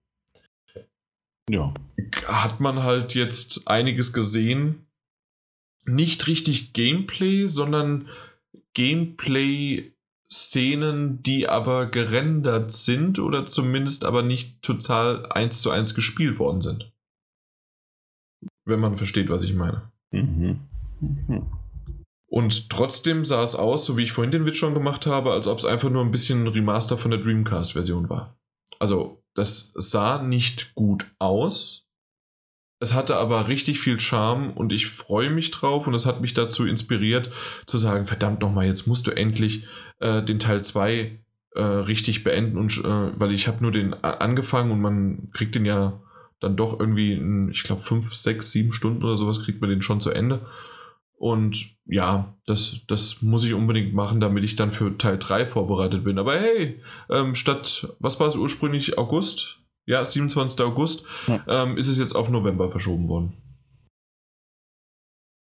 Ja. 1.50 1.74
Hat 2.24 2.60
man 2.60 2.82
halt 2.82 3.14
jetzt 3.14 3.68
einiges 3.68 4.12
gesehen. 4.12 4.86
Nicht 5.84 6.26
richtig 6.28 6.72
Gameplay, 6.72 7.44
sondern 7.44 8.08
Gameplay 8.72 9.92
Szenen, 10.30 11.22
die 11.22 11.46
aber 11.46 11.86
gerendert 11.86 12.72
sind 12.72 13.18
oder 13.18 13.44
zumindest 13.44 14.06
aber 14.06 14.22
nicht 14.22 14.62
total 14.62 15.26
eins 15.26 15.60
zu 15.60 15.70
eins 15.70 15.94
gespielt 15.94 16.38
worden 16.38 16.62
sind 16.62 16.91
wenn 18.64 18.80
man 18.80 18.96
versteht, 18.96 19.28
was 19.28 19.42
ich 19.42 19.54
meine. 19.54 19.90
Mhm. 20.10 20.60
Mhm. 21.00 21.46
Und 22.26 22.70
trotzdem 22.70 23.24
sah 23.24 23.42
es 23.42 23.54
aus, 23.54 23.84
so 23.84 23.96
wie 23.96 24.04
ich 24.04 24.12
vorhin 24.12 24.30
den 24.30 24.46
Witz 24.46 24.56
schon 24.56 24.74
gemacht 24.74 25.06
habe, 25.06 25.32
als 25.32 25.46
ob 25.48 25.58
es 25.58 25.66
einfach 25.66 25.90
nur 25.90 26.02
ein 26.02 26.10
bisschen 26.10 26.44
ein 26.44 26.48
Remaster 26.48 26.96
von 26.96 27.10
der 27.10 27.20
Dreamcast-Version 27.20 28.08
war. 28.08 28.38
Also, 28.78 29.22
das 29.34 29.72
sah 29.74 30.22
nicht 30.22 30.74
gut 30.74 31.06
aus, 31.18 31.82
Es 32.82 32.94
hatte 32.94 33.16
aber 33.16 33.46
richtig 33.46 33.78
viel 33.78 34.00
Charme 34.00 34.50
und 34.50 34.72
ich 34.72 34.88
freue 34.88 35.30
mich 35.30 35.52
drauf 35.52 35.86
und 35.86 35.94
es 35.94 36.04
hat 36.04 36.20
mich 36.20 36.34
dazu 36.34 36.66
inspiriert 36.66 37.30
zu 37.64 37.78
sagen, 37.78 38.08
verdammt 38.08 38.40
nochmal, 38.40 38.66
jetzt 38.66 38.88
musst 38.88 39.06
du 39.06 39.12
endlich 39.12 39.68
äh, 40.00 40.20
den 40.20 40.40
Teil 40.40 40.64
2 40.64 41.16
äh, 41.54 41.62
richtig 41.62 42.24
beenden 42.24 42.58
und 42.58 42.76
äh, 42.78 43.20
weil 43.20 43.30
ich 43.30 43.46
habe 43.46 43.62
nur 43.62 43.70
den 43.70 43.94
angefangen 43.94 44.72
und 44.72 44.80
man 44.80 45.30
kriegt 45.32 45.54
den 45.54 45.64
ja 45.64 46.02
dann 46.42 46.56
doch 46.56 46.78
irgendwie, 46.78 47.14
in, 47.14 47.50
ich 47.50 47.62
glaube, 47.62 47.82
5, 47.82 48.14
6, 48.14 48.50
7 48.50 48.72
Stunden 48.72 49.04
oder 49.04 49.16
sowas 49.16 49.42
kriegt 49.42 49.60
man 49.60 49.70
den 49.70 49.82
schon 49.82 50.00
zu 50.00 50.10
Ende. 50.10 50.46
Und 51.16 51.76
ja, 51.86 52.34
das, 52.46 52.80
das 52.88 53.22
muss 53.22 53.44
ich 53.44 53.54
unbedingt 53.54 53.94
machen, 53.94 54.18
damit 54.18 54.42
ich 54.42 54.56
dann 54.56 54.72
für 54.72 54.98
Teil 54.98 55.18
3 55.18 55.46
vorbereitet 55.46 56.02
bin. 56.02 56.18
Aber 56.18 56.36
hey, 56.36 56.80
ähm, 57.10 57.36
statt, 57.36 57.94
was 58.00 58.18
war 58.18 58.26
es 58.26 58.34
ursprünglich, 58.34 58.98
August? 58.98 59.60
Ja, 59.86 60.04
27. 60.04 60.60
August, 60.60 61.06
ja. 61.28 61.44
Ähm, 61.46 61.76
ist 61.76 61.88
es 61.88 61.98
jetzt 61.98 62.14
auf 62.14 62.28
November 62.28 62.70
verschoben 62.70 63.08
worden. 63.08 63.34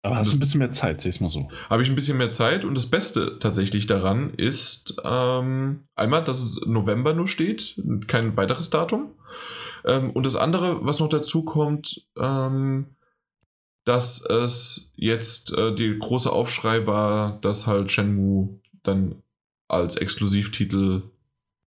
Aber 0.05 0.17
hast 0.17 0.33
du 0.33 0.37
ein 0.37 0.41
bisschen 0.41 0.59
mehr 0.59 0.73
Zeit, 0.73 1.01
seh 1.01 1.09
es 1.09 1.21
mal 1.21 1.31
so. 1.31 1.49
Habe 1.71 1.83
ich 1.83 1.89
ein 1.89 1.95
bisschen 1.95 2.19
mehr 2.19 2.29
Zeit 2.29 2.67
und 2.67 2.75
das 2.75 2.91
Beste 2.91 3.39
tatsächlich 3.39 3.87
daran 3.87 4.35
ist 4.35 5.01
ähm, 5.03 5.85
einmal, 5.95 6.23
dass 6.25 6.43
es 6.43 6.61
November 6.67 7.15
nur 7.15 7.27
steht, 7.27 7.81
kein 8.07 8.37
weiteres 8.37 8.69
Datum. 8.69 9.13
Ähm, 9.85 10.11
und 10.11 10.25
das 10.27 10.37
andere, 10.37 10.85
was 10.85 11.01
noch 11.01 11.09
dazu 11.09 11.45
kommt, 11.45 12.07
ähm, 12.17 12.87
dass 13.85 14.25
es 14.25 14.93
jetzt 14.97 15.53
äh, 15.53 15.75
die 15.75 15.99
große 15.99 16.33
Aufschrei 16.33 16.87
war, 16.87 17.39
dass 17.41 17.67
halt 17.67 17.91
Shenmue 17.93 18.61
dann 18.83 19.23
als 19.69 19.97
Exklusivtitel 19.97 21.03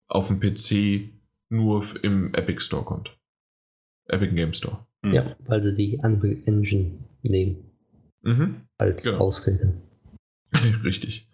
auf 0.07 0.27
dem 0.27 0.39
PC 0.39 1.09
nur 1.49 1.85
im 2.03 2.33
Epic 2.33 2.61
Store 2.61 2.83
kommt. 2.83 3.15
Epic 4.07 4.33
Game 4.33 4.53
Store. 4.53 4.85
Mhm. 5.01 5.13
Ja, 5.13 5.35
weil 5.45 5.61
sie 5.61 5.73
die 5.73 5.97
Unreal 6.01 6.37
Engine 6.45 6.99
nehmen. 7.21 7.71
Mhm. 8.21 8.61
Als 8.77 9.03
genau. 9.03 9.17
Ausrede. 9.17 9.73
Richtig. 10.83 11.27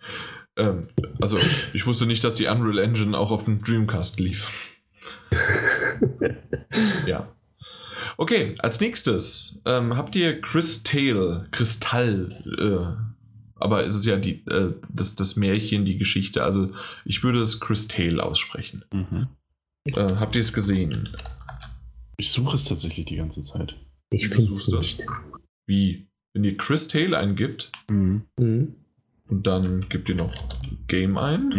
Ähm, 0.57 0.87
also, 1.21 1.37
ich 1.73 1.85
wusste 1.85 2.05
nicht, 2.05 2.23
dass 2.23 2.35
die 2.35 2.47
Unreal 2.47 2.79
Engine 2.79 3.17
auch 3.17 3.31
auf 3.31 3.45
dem 3.45 3.59
Dreamcast 3.59 4.19
lief. 4.19 4.51
ja. 7.05 7.27
Okay, 8.17 8.55
als 8.59 8.81
nächstes 8.81 9.61
ähm, 9.65 9.95
habt 9.95 10.15
ihr 10.15 10.41
Crystal, 10.41 11.47
Kristall, 11.51 12.39
äh, 12.57 13.11
aber 13.55 13.85
es 13.85 13.95
ist 13.95 14.05
ja 14.05 14.17
die, 14.17 14.43
äh, 14.47 14.73
das, 14.89 15.15
das 15.15 15.35
Märchen, 15.35 15.85
die 15.85 15.97
Geschichte. 15.97 16.43
Also 16.43 16.71
ich 17.05 17.23
würde 17.23 17.41
es 17.41 17.59
Crystal 17.59 18.19
aussprechen. 18.19 18.83
Mhm. 18.91 19.27
Äh, 19.85 20.15
habt 20.15 20.35
ihr 20.35 20.41
es 20.41 20.53
gesehen? 20.53 21.09
Ich 22.17 22.31
suche 22.31 22.55
es 22.55 22.65
tatsächlich 22.65 23.05
die 23.05 23.15
ganze 23.15 23.41
Zeit. 23.41 23.75
Ich 24.11 24.27
finde 24.27 24.51
es 24.51 24.67
nicht. 24.67 25.05
Wie? 25.67 26.07
Wenn 26.33 26.43
ihr 26.43 26.57
Crystal 26.57 27.15
eingibt 27.15 27.71
mhm. 27.89 28.23
mhm. 28.39 28.75
und 29.29 29.47
dann 29.47 29.87
gebt 29.89 30.09
ihr 30.09 30.15
noch 30.15 30.33
Game 30.87 31.17
ein 31.17 31.49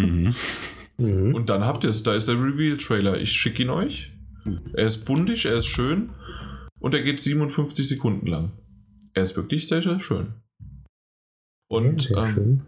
mhm. 0.99 1.05
mhm. 1.05 1.35
und 1.35 1.49
dann 1.49 1.65
habt 1.65 1.85
ihr 1.85 1.91
es. 1.91 2.03
Da 2.03 2.15
ist 2.15 2.29
der 2.29 2.37
Reveal-Trailer. 2.37 3.21
Ich 3.21 3.33
schicke 3.33 3.63
ihn 3.63 3.71
euch. 3.71 4.12
Er 4.75 4.87
ist 4.87 5.05
buntig, 5.05 5.47
er 5.47 5.57
ist 5.57 5.67
schön 5.67 6.11
und 6.79 6.95
er 6.95 7.03
geht 7.03 7.21
57 7.21 7.87
Sekunden 7.87 8.27
lang. 8.27 8.53
Er 9.15 9.23
ist 9.23 9.37
wirklich 9.37 9.69
sehr, 9.69 9.83
sehr 9.83 10.01
schön. 10.01 10.35
Und 11.69 12.03
sehr 12.03 12.19
ähm, 12.19 12.27
schön. 12.27 12.63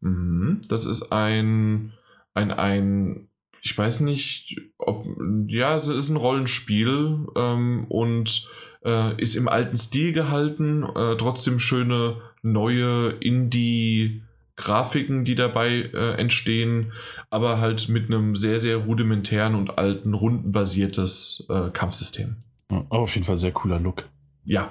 Mh, 0.00 0.60
das 0.68 0.86
ist 0.86 1.12
ein, 1.12 1.92
ein, 2.34 2.50
ein, 2.50 3.28
ich 3.62 3.76
weiß 3.76 4.00
nicht, 4.00 4.60
ob, 4.78 5.06
ja, 5.48 5.74
es 5.76 5.88
ist 5.88 6.08
ein 6.08 6.16
Rollenspiel 6.16 7.26
ähm, 7.36 7.86
und 7.88 8.48
äh, 8.84 9.20
ist 9.20 9.34
im 9.34 9.48
alten 9.48 9.76
Stil 9.76 10.12
gehalten, 10.12 10.84
äh, 10.84 11.16
trotzdem 11.16 11.58
schöne 11.58 12.20
neue 12.42 13.10
Indie- 13.20 14.22
Grafiken, 14.58 15.24
die 15.24 15.36
dabei 15.36 15.88
äh, 15.94 16.14
entstehen, 16.14 16.92
aber 17.30 17.60
halt 17.60 17.88
mit 17.88 18.06
einem 18.06 18.36
sehr, 18.36 18.60
sehr 18.60 18.76
rudimentären 18.76 19.54
und 19.54 19.78
alten, 19.78 20.12
rundenbasiertes 20.12 21.46
äh, 21.48 21.70
Kampfsystem. 21.70 22.36
Ja, 22.70 22.84
auf 22.90 23.14
jeden 23.14 23.24
Fall 23.24 23.38
sehr 23.38 23.52
cooler 23.52 23.78
Look. 23.78 24.04
Ja. 24.44 24.68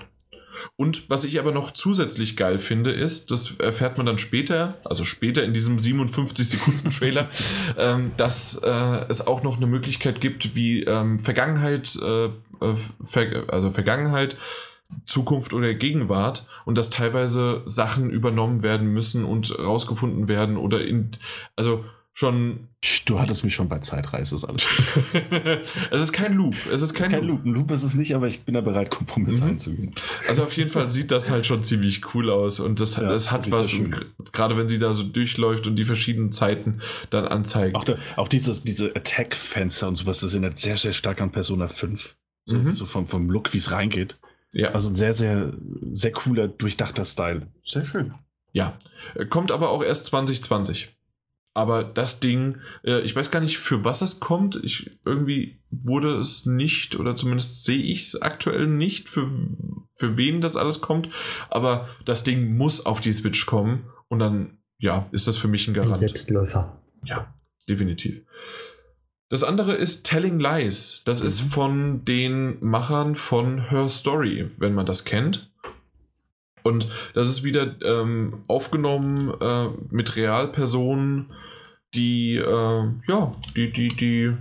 Und 0.76 1.10
was 1.10 1.24
ich 1.24 1.40
aber 1.40 1.52
noch 1.52 1.72
zusätzlich 1.72 2.36
geil 2.36 2.60
finde, 2.60 2.92
ist, 2.92 3.32
das 3.32 3.60
erfährt 3.60 3.98
man 3.98 4.06
dann 4.06 4.18
später, 4.18 4.78
also 4.84 5.06
später 5.06 5.44
in 5.44 5.54
diesem 5.54 5.78
57-Sekunden-Trailer, 5.78 7.30
ähm, 7.78 8.12
dass 8.18 8.62
äh, 8.64 9.06
es 9.08 9.26
auch 9.26 9.44
noch 9.44 9.58
eine 9.58 9.68
Möglichkeit 9.68 10.20
gibt, 10.20 10.56
wie 10.56 10.84
ähm, 10.84 11.20
Vergangenheit, 11.20 11.98
äh, 12.02 12.26
äh 12.26 12.30
Ver 13.06 13.46
also 13.50 13.72
Vergangenheit, 13.72 14.36
Zukunft 15.06 15.54
oder 15.54 15.74
Gegenwart 15.74 16.48
und 16.66 16.78
dass 16.78 16.90
teilweise 16.90 17.62
Sachen 17.66 18.10
übernommen 18.10 18.64
werden 18.64 18.88
müssen 18.88 19.26
und 19.26 19.58
rausgefunden 19.58 20.28
werden 20.28 20.58
oder 20.58 20.86
in, 20.86 21.18
also 21.56 21.84
schon. 22.18 22.68
Du 23.06 23.20
hattest 23.20 23.44
mich 23.44 23.54
schon 23.54 23.70
bei 23.70 23.80
Zeitreise, 23.80 24.36
ist 24.36 24.44
alles. 24.44 24.68
es 25.92 26.02
ist 26.02 26.14
kein 26.14 26.34
Loop. 26.34 26.56
Es 26.72 26.82
ist 26.82 26.94
kein, 26.94 27.08
es 27.08 27.14
ist 27.14 27.20
kein 27.20 27.24
Loop. 27.28 27.46
Ein 27.46 27.54
Loop 27.54 27.72
ist 27.72 27.84
es 27.84 27.96
nicht, 27.96 28.16
aber 28.16 28.28
ich 28.28 28.42
bin 28.42 28.56
da 28.56 28.62
bereit, 28.62 28.90
Kompromisse 28.90 29.44
mhm. 29.44 29.52
einzugehen. 29.52 29.96
Also 30.28 30.44
auf 30.44 30.54
jeden 30.54 30.72
Fall 30.72 30.90
sieht 30.90 31.12
das 31.12 31.30
halt 31.30 31.46
schon 31.46 31.64
ziemlich 31.64 32.14
cool 32.16 32.30
aus 32.30 32.60
und 32.60 32.80
das, 32.80 32.98
ja, 32.98 33.08
das 33.08 33.32
hat 33.32 33.52
was, 33.52 33.76
gerade 34.32 34.58
wenn 34.58 34.68
sie 34.68 34.80
da 34.80 34.94
so 34.94 35.04
durchläuft 35.04 35.68
und 35.68 35.76
die 35.76 35.86
verschiedenen 35.86 36.32
Zeiten 36.32 36.82
dann 37.12 37.26
anzeigt. 37.26 37.76
Auch, 37.76 37.84
der, 37.84 37.98
auch 38.16 38.28
dieses, 38.28 38.64
diese 38.64 38.96
Attack-Fenster 38.96 39.88
und 39.88 39.96
sowas, 39.96 40.20
das 40.22 40.34
erinnert 40.34 40.58
sehr, 40.58 40.78
sehr 40.78 40.94
stark 40.94 41.22
an 41.22 41.32
Persona 41.32 41.68
5. 41.68 42.16
So, 42.46 42.58
mhm. 42.58 42.72
so 42.72 42.86
vom, 42.86 43.08
vom 43.08 43.30
Look, 43.30 43.54
wie 43.54 43.58
es 43.58 43.72
reingeht. 43.72 44.18
Ja. 44.54 44.72
Also 44.72 44.90
ein 44.90 44.96
sehr, 44.96 45.14
sehr, 45.14 45.54
sehr 45.92 46.12
cooler, 46.12 46.48
durchdachter 46.48 47.06
Style. 47.06 47.48
Sehr 47.66 47.86
schön. 47.86 48.14
Ja. 48.54 48.78
Kommt 49.30 49.52
aber 49.52 49.70
auch 49.70 49.84
erst 49.84 50.08
2020. 50.08 50.98
Aber 51.54 51.84
das 51.84 52.20
Ding, 52.20 52.58
äh, 52.84 53.02
ich 53.02 53.16
weiß 53.16 53.32
gar 53.32 53.40
nicht, 53.40 53.58
für 53.58 53.84
was 53.84 54.02
es 54.02 54.20
kommt. 54.20 54.60
Ich, 54.64 54.92
irgendwie 55.06 55.60
wurde 55.72 56.20
es 56.20 56.46
nicht, 56.46 57.00
oder 57.00 57.16
zumindest 57.16 57.66
sehe 57.66 57.82
ich 57.82 58.04
es 58.04 58.22
aktuell 58.22 58.68
nicht, 58.68 59.10
für, 59.10 59.28
für 59.96 60.18
wen 60.18 60.40
das 60.40 60.56
alles 60.56 60.82
kommt. 60.82 61.10
Aber 61.50 61.90
das 62.06 62.24
Ding 62.24 62.56
muss 62.58 62.86
auf 62.86 63.02
die 63.02 63.12
Switch 63.12 63.48
kommen. 63.48 63.90
Und 64.08 64.20
dann, 64.20 64.60
ja, 64.78 65.08
ist 65.12 65.28
das 65.28 65.38
für 65.38 65.48
mich 65.48 65.68
ein 65.68 65.74
Garant. 65.74 65.94
Ein 65.94 66.00
Selbstläufer. 66.00 66.80
Ja, 67.04 67.34
definitiv. 67.68 68.22
Das 69.30 69.44
andere 69.44 69.74
ist 69.74 70.06
Telling 70.06 70.40
Lies. 70.40 71.04
Das 71.06 71.22
mhm. 71.22 71.28
ist 71.28 71.40
von 71.42 72.06
den 72.06 72.58
Machern 72.64 73.16
von 73.16 73.70
Her 73.70 73.88
Story, 73.90 74.50
wenn 74.58 74.74
man 74.74 74.86
das 74.86 75.06
kennt. 75.06 75.52
Und 76.64 76.88
das 77.14 77.30
ist 77.30 77.44
wieder 77.44 77.76
ähm, 77.82 78.44
aufgenommen 78.48 79.34
äh, 79.40 79.70
mit 79.90 80.16
Realpersonen, 80.16 81.32
die, 81.94 82.36
äh, 82.36 82.92
ja, 83.08 83.36
die, 83.56 83.72
die, 83.72 83.88
die 83.88 84.34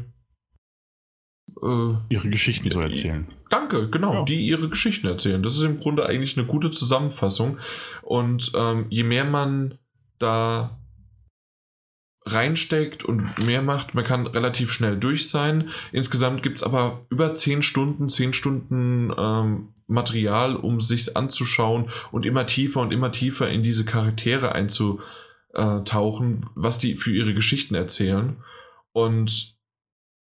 äh, 1.63 1.95
ihre 2.09 2.29
Geschichten 2.29 2.71
so 2.71 2.81
erzählen. 2.81 3.29
Danke, 3.49 3.89
genau, 3.91 4.13
ja. 4.13 4.25
die 4.25 4.45
ihre 4.47 4.69
Geschichten 4.69 5.07
erzählen. 5.07 5.43
Das 5.43 5.55
ist 5.55 5.63
im 5.63 5.79
Grunde 5.79 6.07
eigentlich 6.07 6.37
eine 6.37 6.47
gute 6.47 6.71
Zusammenfassung. 6.73 7.59
Und 8.03 8.53
ähm, 8.57 8.87
je 8.89 9.05
mehr 9.05 9.25
man 9.25 9.79
da 10.19 10.77
reinsteckt 12.27 13.05
und 13.05 13.39
mehr 13.47 13.63
macht, 13.63 13.95
man 13.95 14.05
kann 14.05 14.27
relativ 14.27 14.73
schnell 14.73 14.97
durch 14.97 15.31
sein. 15.31 15.71
Insgesamt 15.93 16.43
gibt 16.43 16.59
es 16.59 16.65
aber 16.65 17.07
über 17.09 17.33
10 17.33 17.63
Stunden, 17.63 18.09
10 18.09 18.35
Stunden 18.35 19.13
ähm, 19.17 19.69
Material, 19.87 20.57
um 20.57 20.81
sich 20.81 21.17
anzuschauen 21.17 21.91
und 22.11 22.27
immer 22.27 22.47
tiefer 22.47 22.81
und 22.81 22.93
immer 22.93 23.13
tiefer 23.13 23.49
in 23.49 23.63
diese 23.63 23.85
Charaktere 23.85 24.53
einzutauchen, 24.53 26.47
was 26.57 26.79
die 26.79 26.97
für 26.97 27.13
ihre 27.13 27.33
Geschichten 27.33 27.77
erzählen. 27.77 28.37
Und 28.93 29.55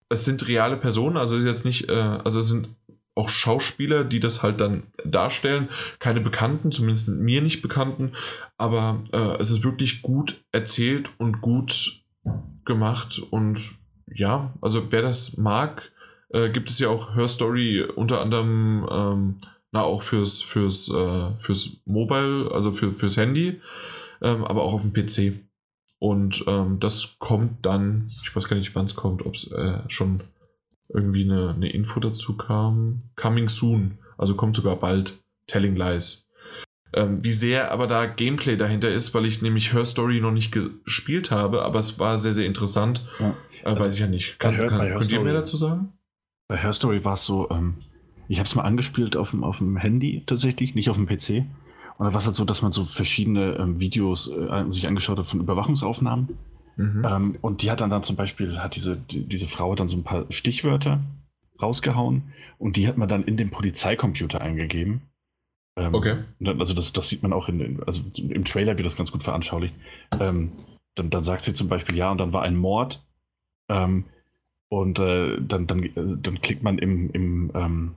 es 0.08 0.24
sind 0.24 0.46
reale 0.46 0.76
Personen, 0.76 1.16
also 1.16 1.36
jetzt 1.38 1.64
nicht, 1.64 1.88
äh, 1.88 1.92
also 1.92 2.38
es 2.38 2.46
sind 2.46 2.68
auch 3.16 3.28
Schauspieler, 3.28 4.04
die 4.04 4.20
das 4.20 4.42
halt 4.42 4.60
dann 4.60 4.84
darstellen. 5.04 5.68
Keine 5.98 6.20
Bekannten, 6.20 6.70
zumindest 6.70 7.08
mir 7.08 7.40
nicht 7.42 7.62
Bekannten, 7.62 8.12
aber 8.58 9.02
äh, 9.12 9.38
es 9.38 9.50
ist 9.50 9.64
wirklich 9.64 10.02
gut 10.02 10.44
erzählt 10.52 11.10
und 11.18 11.40
gut 11.40 12.02
gemacht. 12.64 13.20
Und 13.30 13.58
ja, 14.12 14.52
also 14.60 14.92
wer 14.92 15.02
das 15.02 15.36
mag, 15.38 15.90
äh, 16.28 16.50
gibt 16.50 16.68
es 16.68 16.78
ja 16.78 16.88
auch 16.88 17.14
Hörstory 17.14 17.82
unter 17.82 18.20
anderem, 18.20 18.86
ähm, 18.90 19.36
na 19.72 19.82
auch 19.82 20.02
fürs, 20.02 20.42
fürs, 20.42 20.88
äh, 20.90 21.30
fürs 21.38 21.78
Mobile, 21.86 22.50
also 22.52 22.72
für, 22.72 22.92
fürs 22.92 23.16
Handy, 23.16 23.60
ähm, 24.20 24.44
aber 24.44 24.62
auch 24.62 24.74
auf 24.74 24.82
dem 24.82 24.92
PC. 24.92 25.40
Und 25.98 26.44
ähm, 26.46 26.78
das 26.80 27.16
kommt 27.18 27.64
dann, 27.64 28.08
ich 28.22 28.36
weiß 28.36 28.48
gar 28.48 28.56
nicht, 28.56 28.74
wann 28.74 28.84
es 28.84 28.94
kommt, 28.94 29.24
ob 29.24 29.34
es 29.34 29.50
äh, 29.52 29.78
schon 29.88 30.20
irgendwie 30.92 31.24
eine, 31.24 31.54
eine 31.54 31.70
Info 31.70 32.00
dazu 32.00 32.36
kam. 32.36 33.00
Coming 33.16 33.48
soon, 33.48 33.98
also 34.18 34.34
kommt 34.34 34.56
sogar 34.56 34.76
bald. 34.76 35.14
Telling 35.46 35.76
Lies. 35.76 36.26
Ähm, 36.92 37.22
wie 37.22 37.32
sehr 37.32 37.70
aber 37.70 37.86
da 37.86 38.06
Gameplay 38.06 38.56
dahinter 38.56 38.88
ist, 38.88 39.14
weil 39.14 39.26
ich 39.26 39.42
nämlich 39.42 39.72
Her 39.72 39.84
Story 39.84 40.20
noch 40.20 40.32
nicht 40.32 40.50
gespielt 40.50 41.30
habe, 41.30 41.62
aber 41.62 41.78
es 41.78 41.98
war 41.98 42.16
sehr, 42.18 42.32
sehr 42.32 42.46
interessant. 42.46 43.06
Ja. 43.20 43.34
Äh, 43.62 43.66
also 43.66 43.80
weiß 43.80 43.94
ich 43.94 44.00
ja 44.00 44.06
nicht. 44.06 44.38
Kann, 44.38 44.54
Her, 44.54 44.66
kann, 44.66 44.88
könnt 44.88 45.12
ihr 45.12 45.20
mehr 45.20 45.34
dazu 45.34 45.56
sagen? 45.56 45.92
Bei 46.48 46.56
Her 46.56 46.72
Story 46.72 47.04
war 47.04 47.14
es 47.14 47.24
so, 47.24 47.50
ähm, 47.50 47.74
ich 48.28 48.38
habe 48.38 48.46
es 48.46 48.54
mal 48.54 48.62
angespielt 48.62 49.16
auf 49.16 49.30
dem, 49.30 49.44
auf 49.44 49.58
dem 49.58 49.76
Handy 49.76 50.22
tatsächlich, 50.26 50.74
nicht 50.74 50.90
auf 50.90 50.96
dem 50.96 51.06
PC. 51.06 51.44
Und 51.98 52.06
da 52.06 52.12
war 52.12 52.18
es 52.18 52.26
halt 52.26 52.36
so, 52.36 52.44
dass 52.44 52.62
man 52.62 52.72
so 52.72 52.84
verschiedene 52.84 53.56
ähm, 53.58 53.80
Videos 53.80 54.28
äh, 54.28 54.64
sich 54.68 54.86
angeschaut 54.88 55.18
hat 55.18 55.26
von 55.26 55.40
Überwachungsaufnahmen. 55.40 56.36
Mhm. 56.76 57.02
Ähm, 57.06 57.38
und 57.40 57.62
die 57.62 57.70
hat 57.70 57.80
dann, 57.80 57.90
dann 57.90 58.02
zum 58.02 58.16
Beispiel, 58.16 58.58
hat 58.58 58.76
diese, 58.76 58.96
die, 58.96 59.24
diese 59.24 59.46
Frau 59.46 59.74
dann 59.74 59.88
so 59.88 59.96
ein 59.96 60.04
paar 60.04 60.26
Stichwörter 60.30 61.00
rausgehauen 61.60 62.22
und 62.58 62.76
die 62.76 62.86
hat 62.86 62.98
man 62.98 63.08
dann 63.08 63.24
in 63.24 63.36
den 63.36 63.50
Polizeicomputer 63.50 64.40
eingegeben. 64.40 65.02
Ähm, 65.78 65.94
okay. 65.94 66.16
Also 66.44 66.74
das, 66.74 66.92
das 66.92 67.08
sieht 67.08 67.22
man 67.22 67.32
auch 67.32 67.48
in, 67.48 67.82
also 67.84 68.02
im 68.16 68.44
Trailer 68.44 68.76
wird 68.76 68.86
das 68.86 68.96
ganz 68.96 69.12
gut 69.12 69.22
veranschaulicht. 69.22 69.74
Ähm, 70.18 70.52
dann, 70.94 71.10
dann 71.10 71.24
sagt 71.24 71.44
sie 71.44 71.52
zum 71.52 71.68
Beispiel, 71.68 71.96
ja, 71.96 72.10
und 72.10 72.18
dann 72.18 72.32
war 72.32 72.42
ein 72.42 72.56
Mord. 72.56 73.02
Ähm, 73.68 74.04
und 74.68 74.98
äh, 74.98 75.40
dann, 75.40 75.66
dann, 75.66 75.82
äh, 75.82 75.90
dann 75.94 76.40
klickt 76.40 76.62
man 76.62 76.78
im, 76.78 77.10
im 77.12 77.50
ähm, 77.54 77.94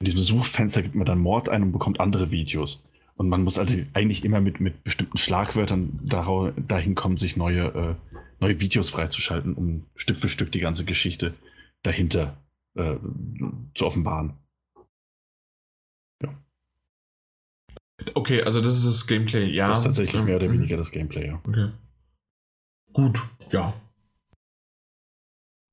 in 0.00 0.06
diesem 0.06 0.20
Suchfenster 0.20 0.82
gibt 0.82 0.94
man 0.94 1.04
dann 1.04 1.18
Mord 1.18 1.48
ein 1.48 1.62
und 1.62 1.72
bekommt 1.72 2.00
andere 2.00 2.30
Videos. 2.30 2.82
Und 3.20 3.28
man 3.28 3.44
muss 3.44 3.58
also 3.58 3.76
eigentlich 3.92 4.24
immer 4.24 4.40
mit, 4.40 4.60
mit 4.60 4.82
bestimmten 4.82 5.18
Schlagwörtern 5.18 6.00
dahin 6.02 6.94
kommen, 6.94 7.18
sich 7.18 7.36
neue, 7.36 7.66
äh, 7.66 7.94
neue 8.40 8.60
Videos 8.62 8.88
freizuschalten, 8.88 9.52
um 9.52 9.84
Stück 9.94 10.18
für 10.18 10.30
Stück 10.30 10.50
die 10.52 10.60
ganze 10.60 10.86
Geschichte 10.86 11.34
dahinter 11.82 12.42
äh, 12.76 12.96
zu 13.74 13.84
offenbaren. 13.84 14.38
Ja. 16.22 16.34
Okay, 18.14 18.42
also 18.42 18.62
das 18.62 18.78
ist 18.78 18.86
das 18.86 19.06
Gameplay, 19.06 19.50
ja. 19.50 19.68
Das 19.68 19.80
ist 19.80 19.84
tatsächlich 19.84 20.22
mehr 20.22 20.36
oder 20.36 20.48
mhm. 20.48 20.54
weniger 20.54 20.78
das 20.78 20.90
Gameplay, 20.90 21.26
ja. 21.26 21.42
Okay. 21.46 21.72
Gut, 22.94 23.20
ja. 23.52 23.74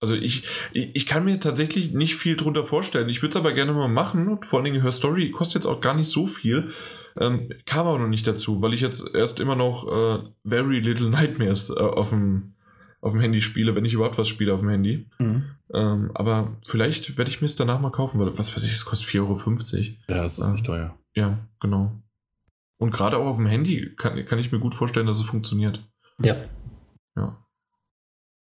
Also 0.01 0.15
ich, 0.15 0.45
ich, 0.73 0.93
ich, 0.97 1.05
kann 1.05 1.23
mir 1.23 1.39
tatsächlich 1.39 1.93
nicht 1.93 2.17
viel 2.17 2.35
drunter 2.35 2.65
vorstellen. 2.65 3.07
Ich 3.07 3.21
würde 3.21 3.29
es 3.29 3.37
aber 3.37 3.53
gerne 3.53 3.71
mal 3.71 3.87
machen. 3.87 4.27
Und 4.27 4.45
vor 4.45 4.59
allen 4.59 4.65
Dingen, 4.65 4.81
Her 4.81 4.91
Story 4.91 5.31
kostet 5.31 5.61
jetzt 5.61 5.65
auch 5.65 5.79
gar 5.79 5.93
nicht 5.93 6.09
so 6.09 6.27
viel. 6.27 6.73
Ähm, 7.19 7.49
kam 7.65 7.87
aber 7.87 7.99
noch 7.99 8.07
nicht 8.07 8.27
dazu, 8.27 8.61
weil 8.61 8.73
ich 8.73 8.81
jetzt 8.81 9.13
erst 9.15 9.39
immer 9.39 9.55
noch 9.55 9.87
äh, 9.87 10.19
Very 10.45 10.79
Little 10.79 11.09
Nightmares 11.09 11.69
äh, 11.69 11.79
auf, 11.79 12.09
dem, 12.09 12.55
auf 13.01 13.13
dem 13.13 13.21
Handy 13.21 13.41
spiele, 13.41 13.75
wenn 13.75 13.85
ich 13.85 13.93
überhaupt 13.93 14.17
was 14.17 14.27
spiele 14.27 14.53
auf 14.53 14.59
dem 14.59 14.69
Handy. 14.69 15.09
Mhm. 15.19 15.43
Ähm, 15.73 16.11
aber 16.13 16.57
vielleicht 16.65 17.17
werde 17.17 17.29
ich 17.29 17.41
mir 17.41 17.45
es 17.45 17.55
danach 17.55 17.79
mal 17.79 17.91
kaufen, 17.91 18.19
weil 18.19 18.37
was 18.37 18.55
weiß 18.55 18.63
ich, 18.63 18.73
es 18.73 18.85
kostet 18.85 19.09
4,50 19.09 19.19
Euro. 19.19 19.95
Ja, 20.07 20.25
es 20.25 20.39
ist 20.39 20.47
äh, 20.47 20.51
nicht 20.51 20.65
teuer. 20.65 20.97
Ja, 21.15 21.47
genau. 21.59 21.91
Und 22.77 22.91
gerade 22.91 23.17
auch 23.17 23.25
auf 23.25 23.37
dem 23.37 23.47
Handy 23.47 23.93
kann, 23.95 24.23
kann 24.25 24.39
ich 24.39 24.51
mir 24.51 24.59
gut 24.59 24.75
vorstellen, 24.75 25.07
dass 25.07 25.19
es 25.19 25.25
funktioniert. 25.25 25.83
Ja. 26.23 26.35
Ja. 27.15 27.37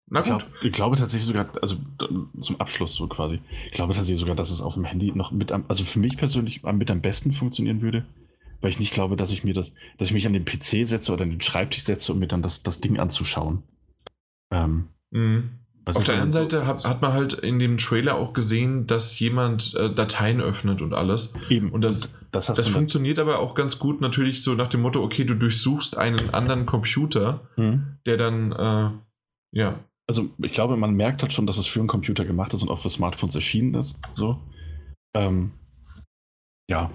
Na 0.06 0.20
gut. 0.20 0.26
Ich, 0.26 0.38
glaub, 0.38 0.64
ich, 0.64 0.72
glaube 0.72 0.96
tatsächlich 0.96 1.26
sogar, 1.26 1.48
also 1.62 1.76
zum 2.40 2.60
Abschluss 2.60 2.94
so 2.94 3.06
quasi, 3.06 3.40
ich 3.66 3.72
glaube 3.72 3.94
tatsächlich 3.94 4.20
sogar, 4.20 4.34
dass 4.34 4.50
es 4.50 4.60
auf 4.60 4.74
dem 4.74 4.84
Handy 4.84 5.12
noch 5.12 5.30
mit 5.30 5.52
am, 5.52 5.64
also 5.68 5.84
für 5.84 5.98
mich 5.98 6.16
persönlich 6.16 6.62
mit 6.62 6.90
am 6.90 7.00
besten 7.00 7.32
funktionieren 7.32 7.80
würde, 7.80 8.04
weil 8.64 8.70
ich 8.70 8.78
nicht 8.78 8.94
glaube, 8.94 9.14
dass 9.14 9.30
ich 9.30 9.44
mir 9.44 9.52
das, 9.52 9.74
dass 9.98 10.08
ich 10.08 10.14
mich 10.14 10.26
an 10.26 10.32
den 10.32 10.46
PC 10.46 10.88
setze 10.88 11.12
oder 11.12 11.24
an 11.24 11.30
den 11.30 11.42
Schreibtisch 11.42 11.82
setze, 11.82 12.14
um 12.14 12.18
mir 12.18 12.28
dann 12.28 12.40
das, 12.40 12.62
das 12.62 12.80
Ding 12.80 12.98
anzuschauen. 12.98 13.62
Ähm, 14.50 14.88
mhm. 15.10 15.50
Auf 15.84 16.04
der 16.04 16.14
anderen 16.14 16.30
Seite 16.30 16.60
so, 16.60 16.66
hat, 16.66 16.84
hat, 16.86 17.02
man 17.02 17.12
halt 17.12 17.34
in 17.34 17.58
dem 17.58 17.76
Trailer 17.76 18.14
auch 18.14 18.32
gesehen, 18.32 18.86
dass 18.86 19.18
jemand 19.20 19.74
äh, 19.74 19.94
Dateien 19.94 20.40
öffnet 20.40 20.80
und 20.80 20.94
alles. 20.94 21.34
Eben. 21.50 21.72
Und 21.72 21.82
das, 21.82 22.06
und 22.06 22.14
das, 22.32 22.46
das 22.46 22.68
funktioniert 22.68 23.18
aber 23.18 23.38
auch 23.40 23.54
ganz 23.54 23.78
gut 23.78 24.00
natürlich 24.00 24.42
so 24.42 24.54
nach 24.54 24.68
dem 24.68 24.80
Motto, 24.80 25.04
okay, 25.04 25.24
du 25.24 25.34
durchsuchst 25.34 25.98
einen 25.98 26.32
anderen 26.32 26.64
Computer, 26.64 27.46
mhm. 27.56 27.98
der 28.06 28.16
dann, 28.16 28.52
äh, 28.52 29.58
ja. 29.58 29.78
Also 30.06 30.30
ich 30.38 30.52
glaube, 30.52 30.78
man 30.78 30.94
merkt 30.94 31.20
halt 31.20 31.34
schon, 31.34 31.46
dass 31.46 31.58
es 31.58 31.66
für 31.66 31.80
einen 31.80 31.88
Computer 31.88 32.24
gemacht 32.24 32.54
ist 32.54 32.62
und 32.62 32.70
auch 32.70 32.78
für 32.78 32.88
Smartphones 32.88 33.34
erschienen 33.34 33.74
ist. 33.74 33.98
So. 34.14 34.40
Ähm, 35.14 35.50
ja, 36.66 36.90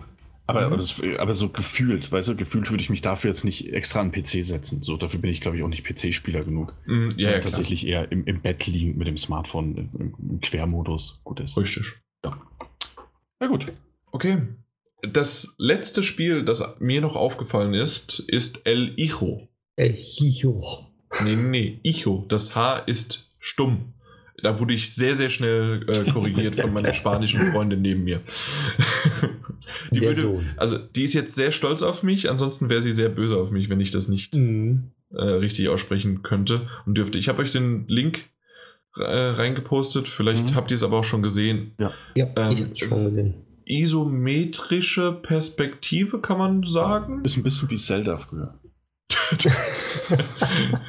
aber, 0.49 0.69
mhm. 0.69 0.77
das, 0.77 1.01
aber 1.19 1.35
so 1.35 1.49
gefühlt, 1.49 2.11
weißt 2.11 2.29
du, 2.29 2.35
gefühlt 2.35 2.71
würde 2.71 2.81
ich 2.81 2.89
mich 2.89 3.01
dafür 3.01 3.29
jetzt 3.29 3.43
nicht 3.43 3.71
extra 3.71 4.01
an 4.01 4.11
den 4.11 4.23
PC 4.23 4.43
setzen. 4.43 4.81
So, 4.81 4.97
dafür 4.97 5.19
bin 5.19 5.29
ich, 5.29 5.41
glaube 5.41 5.57
ich, 5.57 5.63
auch 5.63 5.67
nicht 5.67 5.85
PC-Spieler 5.85 6.43
genug. 6.43 6.73
Mhm, 6.87 7.13
ja, 7.17 7.31
ja 7.31 7.39
tatsächlich 7.39 7.85
eher 7.85 8.11
im, 8.11 8.25
im, 8.25 8.41
Bett 8.41 8.65
liegend 8.65 8.97
mit 8.97 9.07
dem 9.07 9.17
Smartphone 9.17 9.77
im, 9.77 10.13
im 10.19 10.41
Quermodus. 10.41 11.19
Gut 11.23 11.39
ist. 11.39 11.55
Richtig. 11.55 11.85
Ja. 12.25 12.41
Na 13.39 13.47
gut. 13.47 13.71
Okay. 14.11 14.41
Das 15.03 15.55
letzte 15.59 16.01
Spiel, 16.01 16.43
das 16.43 16.79
mir 16.79 17.01
noch 17.01 17.15
aufgefallen 17.15 17.75
ist, 17.75 18.19
ist 18.19 18.65
El 18.65 18.95
Hijo. 18.95 19.47
El 19.75 19.93
Hijo. 19.93 20.87
Nee, 21.23 21.35
nee, 21.35 21.79
Hijo. 21.85 22.25
Das 22.27 22.55
H 22.55 22.79
ist 22.79 23.29
stumm. 23.37 23.93
Da 24.41 24.59
wurde 24.59 24.73
ich 24.73 24.95
sehr, 24.95 25.15
sehr 25.15 25.29
schnell 25.29 25.85
äh, 25.87 26.09
korrigiert 26.09 26.55
von 26.55 26.73
meiner 26.73 26.93
spanischen 26.93 27.51
Freundin 27.51 27.83
neben 27.83 28.03
mir. 28.03 28.21
die 29.91 30.01
würde, 30.01 30.41
also 30.57 30.77
die 30.77 31.03
ist 31.03 31.13
jetzt 31.13 31.35
sehr 31.35 31.51
stolz 31.51 31.81
auf 31.81 32.03
mich, 32.03 32.29
ansonsten 32.29 32.69
wäre 32.69 32.81
sie 32.81 32.91
sehr 32.91 33.09
böse 33.09 33.37
auf 33.37 33.51
mich, 33.51 33.69
wenn 33.69 33.79
ich 33.79 33.91
das 33.91 34.07
nicht 34.07 34.35
mhm. 34.35 34.91
äh, 35.11 35.21
richtig 35.21 35.69
aussprechen 35.69 36.21
könnte 36.23 36.67
und 36.85 36.97
dürfte. 36.97 37.17
Ich 37.17 37.29
habe 37.29 37.41
euch 37.41 37.51
den 37.51 37.85
Link 37.87 38.29
äh, 38.97 39.03
reingepostet, 39.03 40.07
vielleicht 40.07 40.51
mhm. 40.51 40.55
habt 40.55 40.71
ihr 40.71 40.75
es 40.75 40.83
aber 40.83 40.97
auch 40.99 41.03
schon 41.03 41.21
gesehen. 41.21 41.73
Ja, 41.79 41.91
ja 42.15 42.27
ähm, 42.35 42.71
ich 42.73 42.79
schon 42.87 42.89
gesehen. 42.89 43.33
Isometrische 43.65 45.11
Perspektive, 45.11 46.19
kann 46.19 46.39
man 46.39 46.63
sagen. 46.63 47.23
Ist 47.23 47.37
ein 47.37 47.43
bisschen 47.43 47.69
wie 47.69 47.77
Zelda 47.77 48.17
früher. 48.17 48.59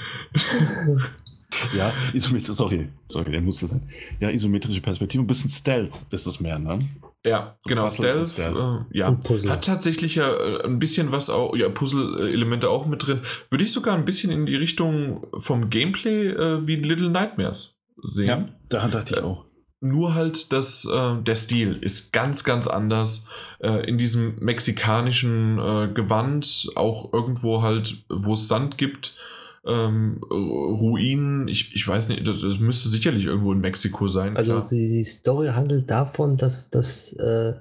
Ja, 1.75 1.93
isometrische, 2.13 2.55
sorry, 2.55 2.89
sorry, 3.09 3.33
der 3.33 3.41
musste 3.41 3.67
sein. 3.67 3.83
Ja, 4.21 4.31
isometrische 4.31 4.81
Perspektive, 4.81 5.23
ein 5.23 5.27
bisschen 5.27 5.51
Stealth 5.51 6.07
ist 6.11 6.27
es 6.27 6.41
mehr, 6.41 6.59
ne? 6.59 6.81
Ja, 7.25 7.59
genau, 7.67 7.89
Stealth, 7.89 8.31
Stealth. 8.31 8.57
Äh, 8.93 8.99
ja. 8.99 9.19
Hat 9.49 9.65
tatsächlich 9.65 10.15
ja 10.15 10.33
äh, 10.33 10.65
ein 10.65 10.79
bisschen 10.79 11.13
was 11.13 11.29
auch, 11.29 11.55
ja, 11.55 11.69
Puzzle-Elemente 11.69 12.71
auch 12.71 12.87
mit 12.87 13.07
drin. 13.07 13.21
Würde 13.51 13.65
ich 13.65 13.73
sogar 13.73 13.95
ein 13.95 14.07
bisschen 14.07 14.31
in 14.31 14.47
die 14.47 14.57
Richtung 14.57 15.27
vom 15.39 15.69
Gameplay 15.69 16.29
äh, 16.29 16.67
wie 16.67 16.77
Little 16.77 17.11
Nightmares 17.11 17.79
sehen. 18.03 18.29
Ja, 18.29 18.49
da 18.71 18.89
dachte 18.89 19.15
ich 19.15 19.23
auch. 19.23 19.45
Nur 19.83 20.15
halt 20.15 20.53
das, 20.53 20.87
äh, 20.87 21.23
der 21.23 21.37
Stil 21.37 21.79
ist 21.81 22.13
ganz, 22.13 22.45
ganz 22.45 22.67
anders. 22.67 23.29
Äh, 23.61 23.87
in 23.87 23.99
diesem 23.99 24.37
mexikanischen 24.41 25.59
äh, 25.59 25.89
Gewand, 25.93 26.69
auch 26.75 27.13
irgendwo 27.13 27.63
halt, 27.63 27.97
wo 28.09 28.35
es 28.35 28.49
Sand 28.49 28.79
gibt, 28.79 29.15
ähm, 29.67 30.21
Ruinen. 30.31 31.49
Ich, 31.49 31.75
ich 31.75 31.87
weiß 31.87 32.09
nicht, 32.09 32.27
das, 32.27 32.41
das, 32.41 32.59
müsste 32.61 32.89
sicherlich 32.89 33.27
irgendwo 33.27 33.53
in 33.53 33.61
Mexiko 33.61 34.09
sein. 34.09 34.37
Also 34.37 34.53
klar. 34.53 34.69
die 34.71 35.05
Story 35.05 35.49
handelt 35.49 35.91
davon, 35.91 36.37
dass, 36.37 36.71
dass 36.71 37.13
äh, 37.15 37.55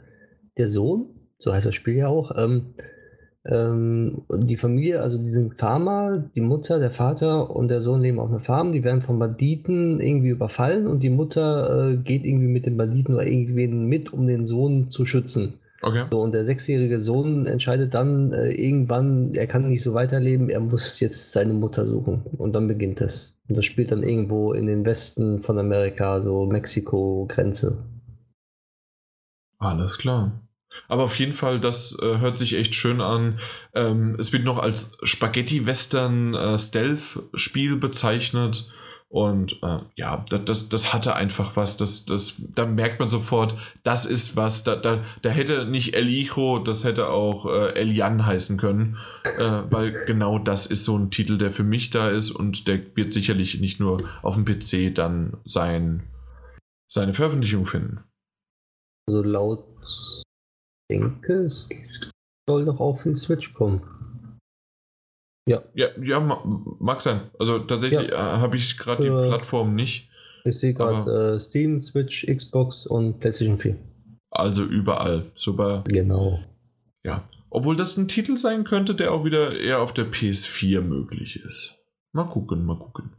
der 0.58 0.68
Sohn, 0.68 1.08
so 1.38 1.54
heißt 1.54 1.66
das 1.66 1.76
Spiel 1.76 1.96
ja 1.96 2.08
auch, 2.08 2.32
ähm, 2.38 2.74
ähm, 3.46 4.24
die 4.30 4.58
Familie, 4.58 5.02
also 5.02 5.18
die 5.18 5.32
sind 5.32 5.56
Farmer, 5.56 6.30
die 6.36 6.42
Mutter, 6.42 6.80
der 6.80 6.92
Vater 6.92 7.50
und 7.56 7.70
der 7.70 7.82
Sohn 7.82 8.02
leben 8.02 8.20
auf 8.20 8.30
einer 8.30 8.42
Farm, 8.42 8.72
die 8.72 8.84
werden 8.84 9.02
von 9.02 9.18
Banditen 9.18 10.02
irgendwie 10.02 10.30
überfallen 10.30 10.88
und 10.88 11.02
die 11.02 11.10
Mutter 11.10 11.92
äh, 11.92 11.98
geht 11.98 12.26
irgendwie 12.26 12.48
mit 12.48 12.66
den 12.66 12.78
Banditen 12.78 13.16
oder 13.16 13.26
irgendwen 13.26 13.86
mit, 13.86 14.12
um 14.12 14.28
den 14.28 14.46
Sohn 14.46 14.90
zu 14.90 15.06
schützen. 15.06 15.60
Okay. 15.82 16.06
So, 16.12 16.20
und 16.20 16.34
der 16.34 16.44
sechsjährige 16.44 17.00
Sohn 17.00 17.46
entscheidet 17.46 17.94
dann 17.94 18.34
äh, 18.34 18.52
irgendwann, 18.52 19.34
er 19.34 19.48
kann 19.48 19.70
nicht 19.70 19.84
so 19.84 19.94
weiterleben, 19.94 20.50
er 20.50 20.60
muss 20.60 21.00
jetzt 21.00 21.32
seine 21.32 21.54
Mutter 21.54 21.86
suchen. 21.86 22.24
Und 22.38 22.52
dann 22.54 22.68
beginnt 22.68 23.00
das. 23.00 23.40
Und 23.48 23.58
das 23.58 23.64
spielt 23.66 23.92
dann 23.92 24.04
irgendwo 24.04 24.52
in 24.54 24.68
den 24.68 24.86
Westen 24.86 25.42
von 25.42 25.58
Amerika, 25.58 26.22
so 26.22 26.46
Mexiko-Grenze. 26.46 27.78
Alles 29.58 29.98
klar. 29.98 30.42
Aber 30.88 31.04
auf 31.04 31.18
jeden 31.18 31.34
Fall, 31.34 31.60
das 31.60 31.98
äh, 32.02 32.20
hört 32.20 32.38
sich 32.38 32.56
echt 32.56 32.76
schön 32.76 33.02
an. 33.02 33.40
Ähm, 33.74 34.16
es 34.20 34.32
wird 34.32 34.44
noch 34.44 34.60
als 34.60 34.96
Spaghetti-Western-Stealth-Spiel 35.02 37.74
äh, 37.74 37.78
bezeichnet. 37.78 38.72
Und 39.12 39.64
äh, 39.64 39.80
ja, 39.96 40.24
das, 40.30 40.70
das, 40.70 40.94
hatte 40.94 41.16
einfach 41.16 41.56
was. 41.56 41.78
Das, 41.78 42.06
das, 42.06 42.44
da 42.54 42.68
merkt 42.68 43.00
man 43.00 43.10
sofort, 43.10 43.56
das 43.82 44.06
ist 44.06 44.38
was. 44.38 44.64
Da, 44.64 44.76
da, 44.76 45.04
da 45.24 45.30
hätte 45.30 45.66
nicht 45.66 45.96
El 45.96 46.06
Hijo, 46.06 46.60
das 46.60 46.84
hätte 46.84 47.10
auch 47.10 47.48
äh, 47.48 47.74
Elian 47.74 48.28
heißen 48.28 48.58
können. 48.58 48.98
Äh, 49.24 49.64
weil 49.72 50.06
genau 50.06 50.38
das 50.38 50.68
ist 50.68 50.86
so 50.86 50.96
ein 50.96 51.10
Titel, 51.10 51.40
der 51.40 51.52
für 51.52 51.64
mich 51.64 51.90
da 51.90 52.10
ist. 52.10 52.30
Und 52.30 52.68
der 52.68 52.96
wird 52.96 53.12
sicherlich 53.12 53.60
nicht 53.60 53.80
nur 53.80 54.08
auf 54.22 54.36
dem 54.36 54.46
PC 54.46 54.94
dann 54.94 55.38
sein, 55.44 56.04
seine 56.88 57.16
Veröffentlichung 57.16 57.66
finden. 57.66 58.04
Also 59.08 59.24
laut 59.24 59.66
denke, 60.92 61.34
es 61.44 61.68
soll 62.48 62.66
doch 62.66 62.80
auch 62.80 63.00
für 63.00 63.10
die 63.10 63.16
Switch 63.16 63.54
kommen. 63.54 63.99
Ja. 65.50 65.64
Ja, 65.74 65.88
ja 66.00 66.20
mag 66.80 67.02
sein. 67.02 67.22
Also 67.40 67.58
tatsächlich 67.58 68.10
ja. 68.10 68.36
Äh, 68.36 68.40
habe 68.40 68.56
ich 68.56 68.78
gerade 68.78 69.02
die 69.02 69.10
äh, 69.10 69.28
Plattform 69.30 69.74
nicht. 69.74 70.08
Ich 70.46 70.60
sehe 70.60 70.76
gerade 70.76 71.34
äh, 71.34 71.40
Steam, 71.40 71.80
Switch, 71.80 72.26
Xbox 72.28 72.86
und 72.86 73.20
PlayStation 73.20 73.58
4. 73.58 73.76
Also 74.30 74.64
überall. 74.64 75.26
Super. 75.34 75.84
Genau. 75.88 76.40
Ja. 77.04 77.28
Obwohl 77.50 77.76
das 77.76 77.98
ein 77.98 78.08
Titel 78.08 78.38
sein 78.38 78.64
könnte, 78.64 78.94
der 78.94 79.12
auch 79.12 79.26
wieder 79.26 79.60
eher 79.60 79.82
auf 79.82 79.92
der 79.92 80.06
PS4 80.06 80.82
möglich 80.82 81.44
ist. 81.44 81.80
Mal 82.12 82.26
gucken, 82.26 82.64
mal 82.64 82.78
gucken. 82.78 83.14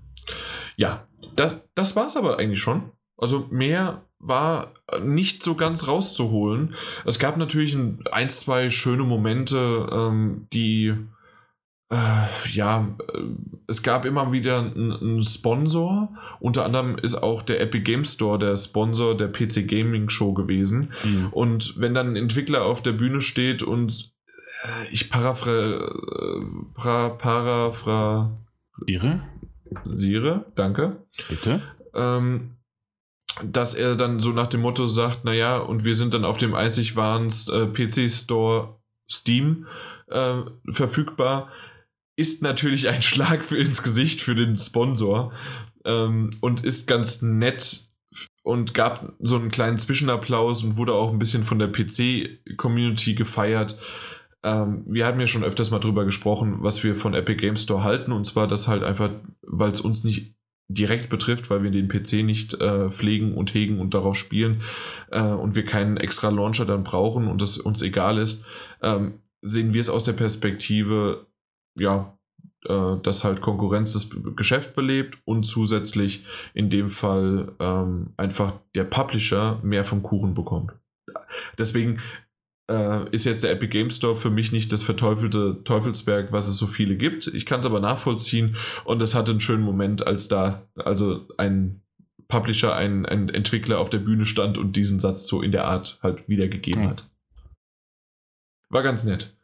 Ja, 0.76 1.09
das, 1.34 1.60
das 1.75 1.97
war 1.97 2.07
es 2.07 2.17
aber 2.17 2.39
eigentlich 2.39 2.60
schon. 2.60 2.92
Also 3.17 3.49
mehr 3.50 4.05
war 4.20 4.73
nicht 5.02 5.42
so 5.42 5.57
ganz 5.57 5.89
rauszuholen. 5.89 6.75
Es 7.05 7.18
gab 7.18 7.36
natürlich 7.36 7.75
ein, 7.75 8.05
ein 8.12 8.31
zwei 8.31 8.70
schöne 8.70 9.02
Momente, 9.02 9.89
ähm, 9.91 10.47
die 10.52 10.94
ja, 12.52 12.89
äh, 13.12 13.19
es 13.67 13.83
gab 13.83 14.05
immer 14.05 14.33
wieder 14.33 14.60
einen 14.60 15.23
Sponsor. 15.23 16.15
Unter 16.39 16.65
anderem 16.65 16.97
ist 16.99 17.17
auch 17.17 17.43
der 17.43 17.60
Epic 17.60 17.83
Game 17.83 18.05
Store 18.05 18.39
der 18.39 18.57
Sponsor 18.57 19.17
der 19.17 19.28
PC 19.28 19.67
Gaming 19.67 20.09
Show 20.09 20.33
gewesen. 20.33 20.93
Mhm. 21.05 21.28
Und 21.33 21.81
wenn 21.81 21.94
dann 21.94 22.10
ein 22.10 22.17
Entwickler 22.17 22.65
auf 22.65 22.83
der 22.83 22.93
Bühne 22.93 23.20
steht 23.20 23.62
und 23.62 24.12
äh, 24.62 24.93
ich 24.93 25.10
paraphrasiere, 25.10 26.39
äh, 26.39 26.44
para, 26.75 27.09
paraphrasiere, 27.10 29.23
Sire, 29.85 30.47
danke. 30.55 31.05
Bitte. 31.28 31.62
Ähm, 31.94 32.57
dass 33.44 33.75
er 33.75 33.97
dann 33.97 34.20
so 34.20 34.31
nach 34.31 34.49
dem 34.49 34.60
Motto 34.60 34.86
sagt, 34.86 35.25
naja, 35.25 35.59
und 35.59 35.85
wir 35.85 35.94
sind 35.94 36.15
dann 36.15 36.25
auf 36.25 36.36
dem 36.36 36.55
einzig 36.55 36.97
wahren 36.97 37.28
äh, 37.28 37.67
PC-Store 37.67 38.77
Steam 39.09 39.67
äh, 40.09 40.39
verfügbar, 40.70 41.49
ist 42.21 42.43
natürlich 42.43 42.89
ein 42.91 43.01
Schlag 43.01 43.45
für 43.45 43.57
ins 43.57 43.83
Gesicht 43.83 44.21
für 44.21 44.35
den 44.35 44.55
Sponsor 44.55 45.33
ähm, 45.87 46.29
und 46.41 46.63
ist 46.63 46.87
ganz 46.87 47.23
nett 47.23 47.89
und 48.43 48.75
gab 48.75 49.15
so 49.21 49.37
einen 49.37 49.51
kleinen 49.51 49.79
Zwischenapplaus 49.79 50.63
und 50.63 50.77
wurde 50.77 50.93
auch 50.93 51.11
ein 51.11 51.19
bisschen 51.19 51.45
von 51.45 51.59
der 51.59 51.73
PC-Community 51.73 53.15
gefeiert. 53.15 53.79
Ähm, 54.43 54.83
wir 54.85 55.07
hatten 55.07 55.19
ja 55.19 55.27
schon 55.27 55.45
öfters 55.45 55.71
mal 55.71 55.79
drüber 55.79 56.05
gesprochen, 56.05 56.59
was 56.61 56.85
wir 56.85 56.95
von 56.95 57.15
Epic 57.15 57.41
Games 57.41 57.63
Store 57.63 57.83
halten 57.83 58.13
und 58.13 58.27
zwar 58.27 58.47
das 58.47 58.69
halt 58.69 58.83
einfach, 58.83 59.11
weil 59.41 59.71
es 59.71 59.81
uns 59.81 60.05
nicht 60.05 60.35
direkt 60.69 61.09
betrifft, 61.09 61.49
weil 61.49 61.63
wir 61.63 61.71
den 61.71 61.89
PC 61.89 62.23
nicht 62.23 62.55
äh, 62.61 62.91
pflegen 62.91 63.35
und 63.35 63.55
hegen 63.55 63.81
und 63.81 63.95
darauf 63.95 64.17
spielen 64.17 64.61
äh, 65.11 65.23
und 65.23 65.55
wir 65.55 65.65
keinen 65.65 65.97
extra 65.97 66.29
Launcher 66.29 66.67
dann 66.67 66.85
brauchen 66.85 67.29
und 67.29 67.41
das 67.41 67.57
uns 67.57 67.81
egal 67.81 68.19
ist, 68.19 68.45
ähm, 68.83 69.21
sehen 69.43 69.73
wir 69.73 69.81
es 69.81 69.89
aus 69.89 70.05
der 70.05 70.13
Perspektive, 70.13 71.27
ja, 71.75 72.19
äh, 72.67 72.97
dass 73.03 73.25
halt 73.25 73.41
Konkurrenz 73.41 73.93
das 73.93 74.11
Geschäft 74.37 74.75
belebt 74.75 75.19
und 75.25 75.45
zusätzlich 75.45 76.27
in 76.53 76.69
dem 76.71 76.91
Fall 76.91 77.53
ähm, 77.59 78.13
einfach 78.17 78.55
der 78.75 78.85
Publisher 78.85 79.61
mehr 79.63 79.85
vom 79.85 80.03
Kuchen 80.03 80.35
bekommt. 80.35 80.73
Deswegen 81.59 82.01
äh, 82.71 83.09
ist 83.11 83.25
jetzt 83.25 83.43
der 83.43 83.53
Epic 83.53 83.73
Game 83.73 83.91
Store 83.91 84.17
für 84.17 84.31
mich 84.31 84.53
nicht 84.53 84.73
das 84.73 84.83
verteufelte 84.83 85.63
Teufelsberg, 85.65 86.33
was 86.33 86.49
es 86.49 86.59
so 86.59 86.67
viele 86.67 86.97
gibt. 86.97 87.27
Ich 87.29 87.47
kann 87.47 87.61
es 87.61 87.67
aber 87.67 87.81
nachvollziehen 87.81 88.57
und 88.85 89.01
es 89.03 89.15
hatte 89.15 89.33
einen 89.33 89.41
schönen 89.41 89.65
Moment, 89.65 90.07
als 90.07 90.29
da 90.29 90.69
also 90.77 91.27
ein 91.37 91.83
Publisher, 92.29 92.77
ein, 92.77 93.07
ein 93.07 93.29
Entwickler 93.29 93.81
auf 93.81 93.91
der 93.91 93.99
Bühne 93.99 94.25
stand 94.25 94.57
und 94.57 94.77
diesen 94.77 95.01
Satz 95.01 95.27
so 95.27 95.43
in 95.43 95.51
der 95.51 95.67
Art 95.67 95.99
halt 96.03 96.29
wiedergegeben 96.29 96.85
mhm. 96.85 96.91
hat. 96.91 97.11
War 98.69 98.83
ganz 98.83 99.05
nett. 99.05 99.35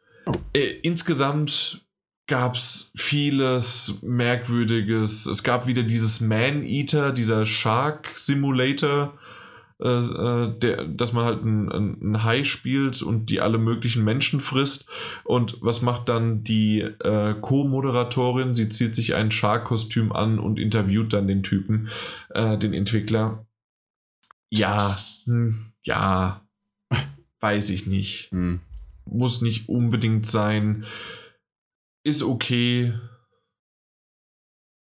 Äh, 0.53 0.79
insgesamt 0.83 1.86
gab 2.27 2.55
es 2.55 2.91
vieles 2.95 3.95
Merkwürdiges. 4.01 5.25
Es 5.25 5.43
gab 5.43 5.67
wieder 5.67 5.83
dieses 5.83 6.21
Man-Eater, 6.21 7.13
dieser 7.13 7.45
Shark 7.45 8.09
Simulator 8.15 9.17
äh, 9.79 9.99
äh, 9.99 10.59
der, 10.59 10.85
dass 10.85 11.13
man 11.13 11.25
halt 11.25 11.43
ein, 11.43 11.71
ein, 11.71 12.23
Hai 12.23 12.43
spielt 12.43 13.03
und 13.03 13.27
die 13.29 13.41
alle 13.41 13.59
möglichen 13.59 14.03
Menschen 14.03 14.41
frisst. 14.41 14.89
Und 15.23 15.57
was 15.61 15.83
macht 15.83 16.09
dann 16.09 16.43
die 16.43 16.79
äh, 16.79 17.35
Co-Moderatorin? 17.39 18.55
Sie 18.55 18.69
zieht 18.69 18.95
sich 18.95 19.13
ein 19.13 19.29
Shark-Kostüm 19.29 20.11
an 20.11 20.39
und 20.39 20.57
interviewt 20.57 21.13
dann 21.13 21.27
den 21.27 21.43
Typen, 21.43 21.89
äh, 22.29 22.57
den 22.57 22.73
Entwickler. 22.73 23.45
Ja, 24.49 24.97
hm, 25.25 25.73
ja, 25.83 26.41
weiß 27.39 27.69
ich 27.69 27.85
nicht. 27.85 28.31
Hm. 28.31 28.61
Muss 29.05 29.43
nicht 29.43 29.69
unbedingt 29.69 30.25
sein. 30.25 30.85
Ist 32.07 32.23
okay. 32.23 32.93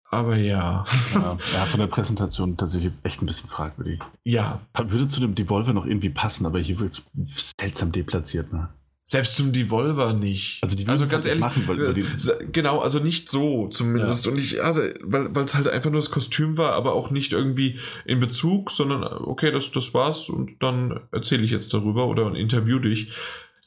Aber 0.10 0.36
ja. 0.36 0.84
ja. 1.14 1.38
Ja, 1.54 1.66
von 1.66 1.80
der 1.80 1.88
Präsentation 1.88 2.58
tatsächlich 2.58 2.92
echt 3.04 3.22
ein 3.22 3.28
bisschen 3.28 3.48
fragwürdig. 3.48 4.02
Ja. 4.26 4.60
Würde 4.78 5.08
zu 5.08 5.22
dem 5.22 5.34
Devolver 5.34 5.72
noch 5.72 5.86
irgendwie 5.86 6.10
passen, 6.10 6.46
aber 6.46 6.60
hier 6.60 6.80
wird 6.80 7.02
es 7.34 7.52
seltsam 7.58 7.94
deplatziert, 7.94 8.52
ne? 8.52 8.68
Selbst 9.06 9.38
zum 9.38 9.54
Devolver 9.54 10.12
nicht. 10.12 10.62
Also, 10.62 10.76
die 10.76 10.86
also 10.86 11.06
ganz 11.06 11.14
halt 11.14 11.28
ehrlich, 11.28 11.40
machen, 11.40 11.64
weil, 11.66 11.80
weil 11.80 11.98
äh, 11.98 12.46
genau, 12.52 12.80
also 12.80 13.00
nicht 13.00 13.30
so 13.30 13.70
zumindest. 13.70 14.26
Ja. 14.26 14.34
Und 14.34 14.38
ich, 14.38 14.62
also, 14.62 14.82
weil 15.02 15.46
es 15.46 15.56
halt 15.56 15.70
einfach 15.70 15.90
nur 15.90 16.02
das 16.02 16.12
Kostüm 16.12 16.58
war, 16.58 16.74
aber 16.74 16.92
auch 16.92 17.10
nicht 17.10 17.32
irgendwie 17.32 17.80
in 18.04 18.20
Bezug, 18.20 18.70
sondern 18.70 19.06
okay, 19.06 19.50
das, 19.52 19.72
das 19.72 19.94
war's 19.94 20.28
und 20.28 20.62
dann 20.62 21.00
erzähle 21.14 21.44
ich 21.44 21.52
jetzt 21.52 21.74
darüber 21.74 22.08
oder 22.08 22.36
interview 22.36 22.80
dich. 22.80 23.14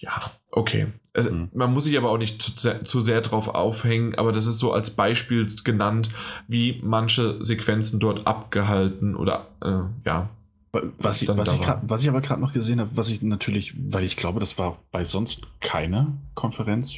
Ja, 0.00 0.30
okay. 0.50 0.86
Also, 1.12 1.32
mhm. 1.32 1.48
Man 1.52 1.72
muss 1.72 1.84
sich 1.84 1.96
aber 1.98 2.10
auch 2.10 2.18
nicht 2.18 2.40
zu, 2.40 2.84
zu, 2.84 3.00
sehr 3.00 3.20
drauf 3.20 3.48
aufhängen, 3.48 4.14
aber 4.14 4.32
das 4.32 4.46
ist 4.46 4.58
so 4.58 4.72
als 4.72 4.90
Beispiel 4.90 5.46
genannt, 5.64 6.10
wie 6.48 6.80
manche 6.82 7.42
Sequenzen 7.44 8.00
dort 8.00 8.26
abgehalten 8.26 9.14
oder 9.14 9.48
äh, 9.62 9.82
ja. 10.06 10.30
Was 10.72 11.20
ich, 11.20 11.28
was, 11.28 11.52
ich 11.52 11.60
grad, 11.60 11.80
was 11.82 12.02
ich 12.02 12.08
aber 12.08 12.20
gerade 12.20 12.40
noch 12.40 12.52
gesehen 12.52 12.78
habe, 12.78 12.90
was 12.94 13.10
ich 13.10 13.22
natürlich, 13.22 13.74
weil 13.76 14.04
ich 14.04 14.16
glaube, 14.16 14.38
das 14.38 14.56
war 14.56 14.78
bei 14.92 15.04
sonst 15.04 15.48
keine 15.58 16.16
Konferenz, 16.34 16.94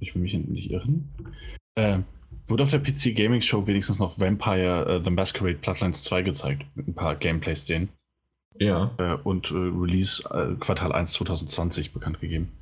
ich 0.00 0.14
will 0.14 0.22
mich 0.22 0.34
nicht 0.34 0.72
irren, 0.72 1.08
äh, 1.76 1.98
wurde 2.48 2.64
auf 2.64 2.70
der 2.70 2.80
PC 2.80 3.14
Gaming 3.14 3.40
Show 3.40 3.68
wenigstens 3.68 4.00
noch 4.00 4.18
Vampire 4.18 4.98
uh, 4.98 5.04
The 5.04 5.10
Masquerade 5.10 5.58
Bloodlines 5.58 6.02
2 6.02 6.22
gezeigt, 6.22 6.64
mit 6.74 6.88
ein 6.88 6.94
paar 6.94 7.14
Gameplay-Szenen. 7.14 7.88
Ja. 8.58 8.92
Äh, 8.98 9.14
und 9.22 9.50
äh, 9.50 9.54
Release 9.54 10.22
äh, 10.30 10.54
Quartal 10.58 10.92
1 10.92 11.12
2020 11.12 11.92
bekannt 11.92 12.20
gegeben. 12.20 12.52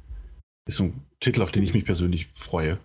Ist 0.67 0.77
so 0.77 0.85
ein 0.85 1.03
Titel, 1.21 1.43
auf 1.43 1.53
den 1.53 1.63
ich 1.63 1.75
mich 1.75 1.85
persönlich 1.85 2.29
freue. 2.35 2.79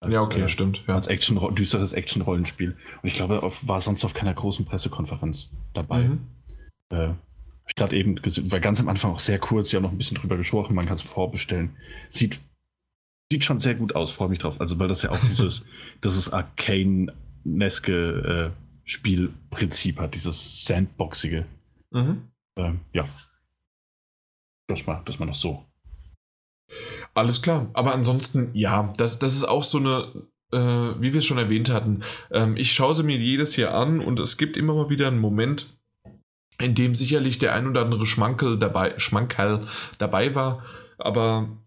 Als, 0.00 0.12
ja, 0.12 0.22
okay, 0.22 0.48
stimmt. 0.48 0.82
Ja. 0.86 0.96
Als 0.96 1.06
Action, 1.06 1.54
düsteres 1.54 1.92
Action-Rollenspiel. 1.92 2.70
Und 2.70 3.08
ich 3.08 3.14
glaube, 3.14 3.42
auf, 3.42 3.66
war 3.66 3.80
sonst 3.80 4.04
auf 4.04 4.14
keiner 4.14 4.34
großen 4.34 4.64
Pressekonferenz 4.64 5.50
dabei. 5.72 6.08
Mhm. 6.08 6.20
Äh, 6.90 7.10
ich 7.66 7.74
gerade 7.74 7.96
eben 7.96 8.16
gesehen, 8.16 8.52
war 8.52 8.60
ganz 8.60 8.80
am 8.80 8.88
Anfang 8.88 9.12
auch 9.12 9.18
sehr 9.18 9.38
kurz, 9.38 9.70
sie 9.70 9.76
haben 9.76 9.84
noch 9.84 9.92
ein 9.92 9.98
bisschen 9.98 10.18
drüber 10.18 10.36
gesprochen, 10.36 10.74
man 10.74 10.84
kann 10.84 10.96
es 10.96 11.02
vorbestellen. 11.02 11.70
Sieht, 12.10 12.38
sieht 13.32 13.44
schon 13.44 13.60
sehr 13.60 13.74
gut 13.74 13.94
aus, 13.94 14.10
freue 14.12 14.28
mich 14.28 14.40
drauf. 14.40 14.60
Also, 14.60 14.78
weil 14.78 14.88
das 14.88 15.02
ja 15.02 15.10
auch 15.10 15.20
dieses, 15.30 15.64
dieses 16.02 16.30
Arcane-neske 16.32 17.92
äh, 17.92 18.50
Spielprinzip 18.84 19.98
hat, 19.98 20.14
dieses 20.14 20.66
Sandboxige. 20.66 21.46
Mhm. 21.94 22.28
Ähm, 22.56 22.80
ja. 22.92 23.04
Das 24.68 24.86
mal, 24.86 25.02
das 25.04 25.18
mal 25.18 25.26
noch 25.26 25.34
so. 25.34 25.64
Alles 27.14 27.42
klar. 27.42 27.70
Aber 27.72 27.94
ansonsten, 27.94 28.50
ja, 28.54 28.92
das, 28.96 29.18
das 29.18 29.34
ist 29.34 29.44
auch 29.44 29.62
so 29.62 29.78
eine, 29.78 30.26
äh, 30.52 31.00
wie 31.00 31.12
wir 31.12 31.18
es 31.18 31.24
schon 31.24 31.38
erwähnt 31.38 31.70
hatten. 31.70 32.02
Ähm, 32.30 32.56
ich 32.56 32.72
schaue 32.72 32.94
sie 32.94 33.04
mir 33.04 33.16
jedes 33.16 33.56
Jahr 33.56 33.74
an 33.74 34.00
und 34.00 34.18
es 34.20 34.36
gibt 34.36 34.56
immer 34.56 34.74
mal 34.74 34.90
wieder 34.90 35.08
einen 35.08 35.20
Moment, 35.20 35.78
in 36.58 36.74
dem 36.74 36.94
sicherlich 36.94 37.38
der 37.38 37.54
ein 37.54 37.66
oder 37.68 37.82
andere 37.82 38.06
Schmankel 38.06 38.58
dabei, 38.58 38.98
Schmankerl 38.98 39.68
dabei 39.98 40.34
war. 40.34 40.64
Aber 40.98 41.63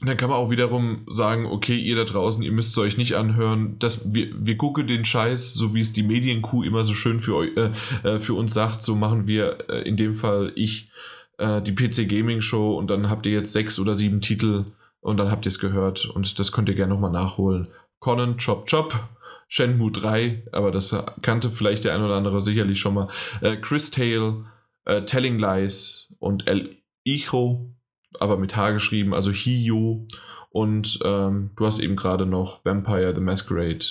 dann 0.00 0.16
kann 0.16 0.30
man 0.30 0.38
auch 0.38 0.50
wiederum 0.50 1.06
sagen, 1.08 1.46
okay, 1.46 1.76
ihr 1.76 1.96
da 1.96 2.04
draußen, 2.04 2.42
ihr 2.42 2.52
müsst 2.52 2.70
es 2.70 2.78
euch 2.78 2.96
nicht 2.96 3.14
anhören, 3.14 3.78
dass 3.78 4.12
wir, 4.12 4.28
wir 4.38 4.56
gucken 4.56 4.86
den 4.86 5.04
Scheiß, 5.04 5.54
so 5.54 5.74
wie 5.74 5.80
es 5.80 5.92
die 5.92 6.02
Medienkuh 6.02 6.62
immer 6.62 6.84
so 6.84 6.94
schön 6.94 7.20
für, 7.20 7.34
euch, 7.34 7.56
äh, 7.56 7.70
äh, 8.04 8.20
für 8.20 8.34
uns 8.34 8.54
sagt, 8.54 8.82
so 8.82 8.94
machen 8.94 9.26
wir 9.26 9.68
äh, 9.68 9.88
in 9.88 9.96
dem 9.96 10.14
Fall 10.14 10.52
ich 10.54 10.90
äh, 11.38 11.62
die 11.62 11.74
PC 11.74 12.08
Gaming 12.08 12.42
Show 12.42 12.76
und 12.76 12.88
dann 12.88 13.08
habt 13.08 13.26
ihr 13.26 13.32
jetzt 13.32 13.52
sechs 13.52 13.78
oder 13.78 13.94
sieben 13.94 14.20
Titel 14.20 14.66
und 15.00 15.16
dann 15.16 15.30
habt 15.30 15.46
ihr 15.46 15.50
es 15.50 15.58
gehört 15.58 16.04
und 16.04 16.38
das 16.38 16.52
könnt 16.52 16.68
ihr 16.68 16.74
gerne 16.74 16.92
nochmal 16.92 17.12
nachholen. 17.12 17.68
Conan, 17.98 18.36
Chop 18.36 18.68
Chop, 18.68 18.94
Shenmue 19.48 19.90
3, 19.90 20.44
aber 20.52 20.70
das 20.70 20.96
kannte 21.22 21.50
vielleicht 21.50 21.84
der 21.84 21.94
ein 21.94 22.02
oder 22.02 22.16
andere 22.16 22.42
sicherlich 22.42 22.80
schon 22.80 22.94
mal. 22.94 23.08
Äh, 23.40 23.56
Chris 23.56 23.90
Tale, 23.90 24.44
äh, 24.84 25.02
Telling 25.02 25.38
Lies 25.38 26.12
und 26.18 26.46
El 26.46 26.76
Icho 27.04 27.75
aber 28.20 28.36
mit 28.36 28.56
H 28.56 28.70
geschrieben, 28.72 29.14
also 29.14 29.30
Hiyo. 29.30 30.06
Und 30.50 30.98
ähm, 31.04 31.50
du 31.56 31.66
hast 31.66 31.80
eben 31.80 31.96
gerade 31.96 32.26
noch 32.26 32.64
Vampire 32.64 33.14
the 33.14 33.20
Masquerade. 33.20 33.84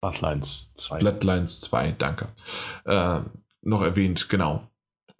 Bloodlines 0.00 0.70
2. 0.74 1.00
Bloodlines 1.00 1.60
2, 1.60 1.92
danke. 1.92 2.28
Äh, 2.84 3.20
noch 3.62 3.82
erwähnt, 3.82 4.28
genau. 4.28 4.69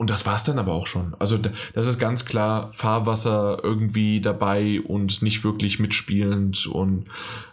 Und 0.00 0.08
das 0.08 0.24
war 0.24 0.36
es 0.36 0.44
dann 0.44 0.58
aber 0.58 0.72
auch 0.72 0.86
schon. 0.86 1.14
Also 1.18 1.36
das 1.74 1.86
ist 1.86 1.98
ganz 1.98 2.24
klar 2.24 2.72
Fahrwasser 2.72 3.60
irgendwie 3.62 4.22
dabei 4.22 4.80
und 4.80 5.20
nicht 5.20 5.44
wirklich 5.44 5.78
mitspielend 5.78 6.66
und 6.68 7.04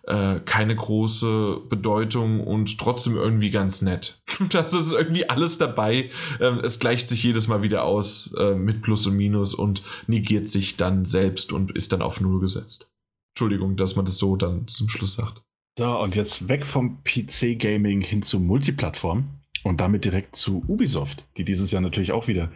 äh, 0.04 0.40
keine 0.46 0.74
große 0.74 1.60
Bedeutung 1.70 2.40
und 2.40 2.78
trotzdem 2.78 3.18
irgendwie 3.18 3.52
ganz 3.52 3.82
nett. 3.82 4.22
Das 4.50 4.74
ist 4.74 4.94
irgendwie 4.94 5.30
alles 5.30 5.58
dabei. 5.58 6.10
Ähm, 6.40 6.62
es 6.64 6.80
gleicht 6.80 7.10
sich 7.10 7.22
jedes 7.22 7.50
Mal 7.50 7.64
wieder 7.64 7.84
aus 7.84 8.34
äh, 8.38 8.56
mit 8.56 8.82
Plus 8.82 9.06
und 9.08 9.18
Minus 9.18 9.54
und 9.54 9.84
negiert 10.06 10.48
sich 10.48 10.78
dann 10.78 11.04
selbst 11.04 11.52
und 11.52 11.72
ist 11.72 11.92
dann 11.92 12.02
auf 12.02 12.22
Null 12.22 12.40
gesetzt. 12.40 12.90
Entschuldigung, 13.36 13.76
dass 13.76 13.98
man 13.98 14.06
das 14.06 14.20
so 14.20 14.38
dann 14.38 14.70
zum 14.70 14.88
Schluss 14.88 15.16
sagt. 15.16 15.42
So, 15.78 16.00
und 16.00 16.16
jetzt 16.16 16.48
weg 16.48 16.66
vom 16.66 17.04
PC-Gaming 17.04 18.00
hin 18.00 18.22
zu 18.22 18.40
Multiplattform. 18.40 19.37
Und 19.68 19.82
damit 19.82 20.06
direkt 20.06 20.36
zu 20.36 20.64
Ubisoft, 20.68 21.28
die 21.36 21.44
dieses 21.44 21.72
Jahr 21.72 21.82
natürlich 21.82 22.14
auch 22.14 22.28
wieder 22.28 22.52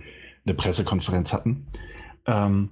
eine 0.46 0.54
Pressekonferenz 0.56 1.34
hatten. 1.34 1.68
Ähm, 2.26 2.70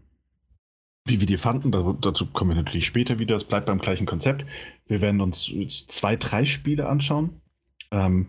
wie 1.05 1.19
wir 1.19 1.27
die 1.27 1.37
fanden, 1.37 1.71
dazu 1.71 2.27
kommen 2.27 2.51
wir 2.51 2.55
natürlich 2.55 2.85
später 2.85 3.19
wieder. 3.19 3.35
Es 3.35 3.43
bleibt 3.43 3.65
beim 3.65 3.79
gleichen 3.79 4.05
Konzept. 4.05 4.45
Wir 4.87 5.01
werden 5.01 5.19
uns 5.19 5.51
zwei, 5.87 6.15
drei 6.15 6.45
Spiele 6.45 6.87
anschauen. 6.87 7.41
Ähm, 7.91 8.27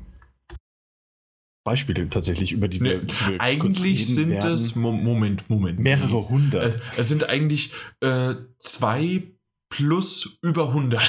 Beispiele 1.63 2.09
tatsächlich, 2.09 2.53
über 2.53 2.67
die 2.67 2.81
wir, 2.81 3.03
wir 3.07 3.41
Eigentlich 3.41 4.09
sind 4.09 4.31
werden. 4.31 4.55
es, 4.55 4.75
Moment, 4.75 5.49
Moment. 5.49 5.79
Mehrere 5.79 6.29
hundert. 6.29 6.75
Äh, 6.75 6.81
es 6.97 7.09
sind 7.09 7.29
eigentlich 7.29 7.73
äh, 8.01 8.35
zwei 8.59 9.31
plus 9.69 10.39
über 10.43 10.69
100. 10.69 11.03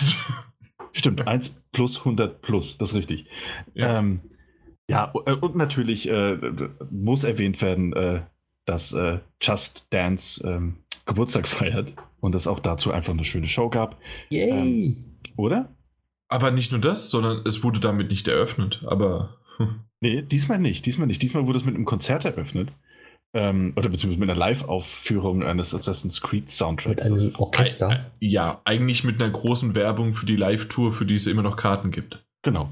Stimmt, 0.94 1.26
1 1.26 1.56
plus 1.72 2.00
100 2.00 2.42
plus, 2.42 2.78
das 2.78 2.92
ist 2.92 2.98
richtig. 2.98 3.26
Ja, 3.74 4.00
ähm, 4.00 4.20
ja 4.90 5.14
äh, 5.26 5.34
und 5.34 5.56
natürlich 5.56 6.10
äh, 6.10 6.38
muss 6.90 7.24
erwähnt 7.24 7.62
werden, 7.62 7.94
äh, 7.94 8.22
dass 8.66 8.94
äh, 8.94 9.20
Just 9.42 9.88
Dance 9.90 10.42
ähm, 10.48 10.78
Geburtstag 11.06 11.48
feiert 11.48 11.94
und 12.20 12.36
es 12.36 12.48
auch 12.48 12.60
dazu 12.60 12.92
einfach 12.92 13.14
eine 13.14 13.24
schöne 13.24 13.48
Show 13.48 13.70
gab. 13.70 13.98
Yay! 14.30 14.50
Ähm, 14.50 15.06
oder? 15.36 15.70
Aber 16.30 16.52
nicht 16.52 16.72
nur 16.72 16.80
das, 16.80 17.10
sondern 17.10 17.42
es 17.46 17.64
wurde 17.64 17.80
damit 17.80 18.10
nicht 18.10 18.28
eröffnet. 18.28 18.84
Aber. 18.88 19.38
nee, 20.00 20.22
diesmal 20.22 20.60
nicht. 20.60 20.86
Diesmal 20.86 21.08
nicht. 21.08 21.22
Diesmal 21.22 21.46
wurde 21.46 21.60
es 21.60 21.66
mit 21.66 21.76
einem 21.76 21.86
Konzert 21.86 22.24
eröffnet. 22.24 22.70
Ähm, 23.34 23.74
oder 23.76 23.90
beziehungsweise 23.90 24.20
mit 24.20 24.30
einer 24.30 24.40
Live-Aufführung 24.40 25.44
eines 25.44 25.74
Assassin's 25.74 26.22
Creed 26.22 26.50
Soundtracks. 26.50 27.10
Mit 27.10 27.20
einem 27.20 27.36
Orchester? 27.36 28.12
Ja, 28.20 28.62
eigentlich 28.66 29.04
mit 29.04 29.22
einer 29.22 29.32
großen 29.32 29.74
Werbung 29.74 30.14
für 30.14 30.26
die 30.26 30.36
Live-Tour, 30.36 30.94
für 30.94 31.06
die 31.06 31.16
es 31.16 31.28
immer 31.28 31.42
noch 31.42 31.56
Karten 31.56 31.92
gibt. 31.92 32.24
Genau. 32.44 32.70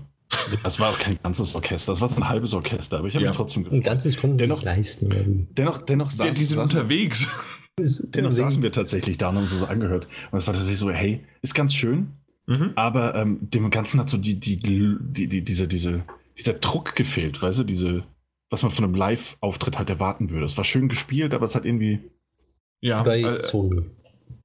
Das 0.64 0.80
war 0.80 0.92
auch 0.92 1.00
kein 1.00 1.18
ganzes 1.22 1.56
Orchester, 1.56 1.94
das 1.94 2.02
war 2.02 2.10
so 2.10 2.22
ein 2.22 2.30
halbes 2.30 2.54
Orchester, 2.54 3.00
aber 3.00 3.08
ich 3.08 3.16
habe 3.16 3.24
ja. 3.24 3.30
mich 3.30 3.38
trotzdem 3.38 3.64
gefreut. 3.64 3.80
Ein 3.80 3.84
ganzes 3.84 4.18
konnten 4.18 4.38
sie 4.38 4.44
dennoch, 4.44 4.64
leisten. 4.64 5.48
Dennoch, 5.52 5.82
dennoch 5.82 6.12
saßen, 6.12 6.26
ja, 6.26 6.32
die 6.32 6.44
sind 6.44 6.58
saßen, 6.58 6.78
unterwegs. 6.78 7.28
Dennoch 7.80 8.34
saßen 8.34 8.62
wir 8.62 8.74
tatsächlich 8.74 9.18
da 9.18 9.30
und 9.30 9.38
haben 9.38 9.48
so 9.48 9.66
angehört. 9.66 10.08
Und 10.32 10.40
es 10.40 10.48
war 10.48 10.54
tatsächlich 10.54 10.80
so, 10.80 10.92
hey, 10.92 11.24
ist 11.42 11.56
ganz 11.56 11.74
schön, 11.74 12.12
mhm. 12.46 12.72
aber 12.76 13.16
ähm, 13.16 13.38
dem 13.42 13.70
Ganzen 13.70 14.02
hat 14.02 14.10
so 14.10 14.18
die, 14.18 14.38
die, 14.38 14.58
die, 14.58 15.28
die, 15.28 15.42
diese, 15.42 15.66
diese, 15.68 16.04
dieser 16.38 16.54
Druck 16.54 16.96
gefehlt, 16.96 17.42
weißt 17.42 17.60
du, 17.60 17.64
diese, 17.64 18.04
was 18.50 18.64
man 18.64 18.72
von 18.72 18.86
einem 18.86 18.96
Live-Auftritt 18.96 19.78
halt 19.78 19.90
erwarten 19.90 20.30
würde. 20.30 20.46
Es 20.46 20.58
war 20.58 20.64
schön 20.64 20.90
gespielt, 20.90 21.34
aber 21.34 21.46
es 21.46 21.56
hat 21.56 21.66
irgendwie. 21.66 22.00
Ja, 22.82 23.04
bei 23.04 23.22
äh, 23.22 23.34
Sony. 23.34 23.84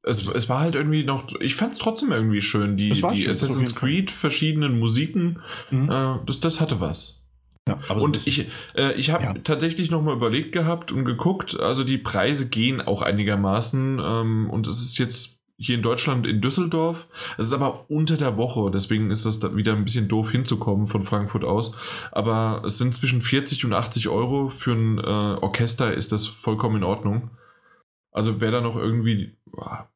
Es, 0.07 0.27
es 0.27 0.49
war 0.49 0.61
halt 0.61 0.75
irgendwie 0.75 1.05
noch, 1.05 1.29
ich 1.41 1.55
fand 1.55 1.73
es 1.73 1.79
trotzdem 1.79 2.13
irgendwie 2.13 2.43
schön, 2.43 2.77
die, 2.77 2.91
die 2.91 2.97
schön, 2.97 3.31
Assassin's 3.31 3.75
Creed 3.75 4.11
verschiedenen 4.11 4.79
Musiken, 4.79 5.41
mhm. 5.71 5.91
äh, 5.91 6.19
das, 6.27 6.41
das 6.41 6.61
hatte 6.61 6.81
was. 6.81 7.25
Ja, 7.67 7.79
und 7.95 8.27
ich, 8.27 8.47
äh, 8.77 8.93
ich 8.93 9.11
habe 9.11 9.25
ja. 9.25 9.35
tatsächlich 9.43 9.91
nochmal 9.91 10.15
überlegt 10.15 10.53
gehabt 10.53 10.93
und 10.93 11.07
geguckt, 11.07 11.59
also 11.59 11.83
die 11.83 11.97
Preise 11.97 12.51
gehen 12.51 12.83
auch 12.83 13.01
einigermaßen 13.01 14.01
ähm, 14.05 14.51
und 14.51 14.67
es 14.67 14.83
ist 14.83 14.99
jetzt 14.99 15.41
hier 15.57 15.77
in 15.77 15.83
Deutschland 15.83 16.27
in 16.27 16.41
Düsseldorf. 16.41 17.07
Es 17.39 17.47
ist 17.47 17.53
aber 17.53 17.89
unter 17.89 18.17
der 18.17 18.37
Woche, 18.37 18.71
deswegen 18.71 19.11
ist 19.11 19.25
das 19.25 19.39
da 19.39 19.55
wieder 19.57 19.73
ein 19.73 19.85
bisschen 19.85 20.09
doof 20.09 20.31
hinzukommen 20.31 20.87
von 20.87 21.05
Frankfurt 21.05 21.45
aus. 21.45 21.77
Aber 22.13 22.63
es 22.67 22.77
sind 22.77 22.93
zwischen 22.93 23.23
40 23.23 23.65
und 23.65 23.73
80 23.73 24.09
Euro. 24.09 24.51
Für 24.51 24.73
ein 24.73 24.99
äh, 24.99 25.03
Orchester 25.03 25.95
ist 25.95 26.13
das 26.13 26.27
vollkommen 26.27 26.77
in 26.77 26.85
Ordnung. 26.85 27.31
Also 28.15 28.41
wer 28.41 28.53
da 28.53 28.61
noch 28.61 28.77
irgendwie 28.77 29.37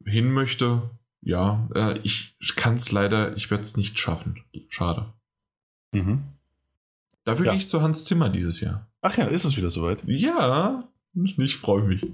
hin 0.04 0.32
möchte, 0.32 0.90
ja, 1.22 1.68
äh, 1.74 1.98
ich 2.02 2.36
kann 2.56 2.74
es 2.74 2.90
leider, 2.90 3.36
ich 3.36 3.50
werde 3.50 3.62
es 3.62 3.76
nicht 3.76 3.98
schaffen. 3.98 4.42
Schade. 4.68 5.14
Mhm. 5.92 6.24
Dafür 7.24 7.46
ja. 7.46 7.52
gehe 7.52 7.58
ich 7.58 7.68
zu 7.68 7.80
Hans 7.80 8.04
Zimmer 8.06 8.28
dieses 8.28 8.60
Jahr. 8.60 8.88
Ach 9.02 9.16
ja, 9.16 9.26
ist 9.26 9.44
es 9.44 9.56
wieder 9.56 9.70
soweit? 9.70 10.00
Ja, 10.06 10.88
ich 11.14 11.56
freue 11.56 11.84
mich. 11.84 12.06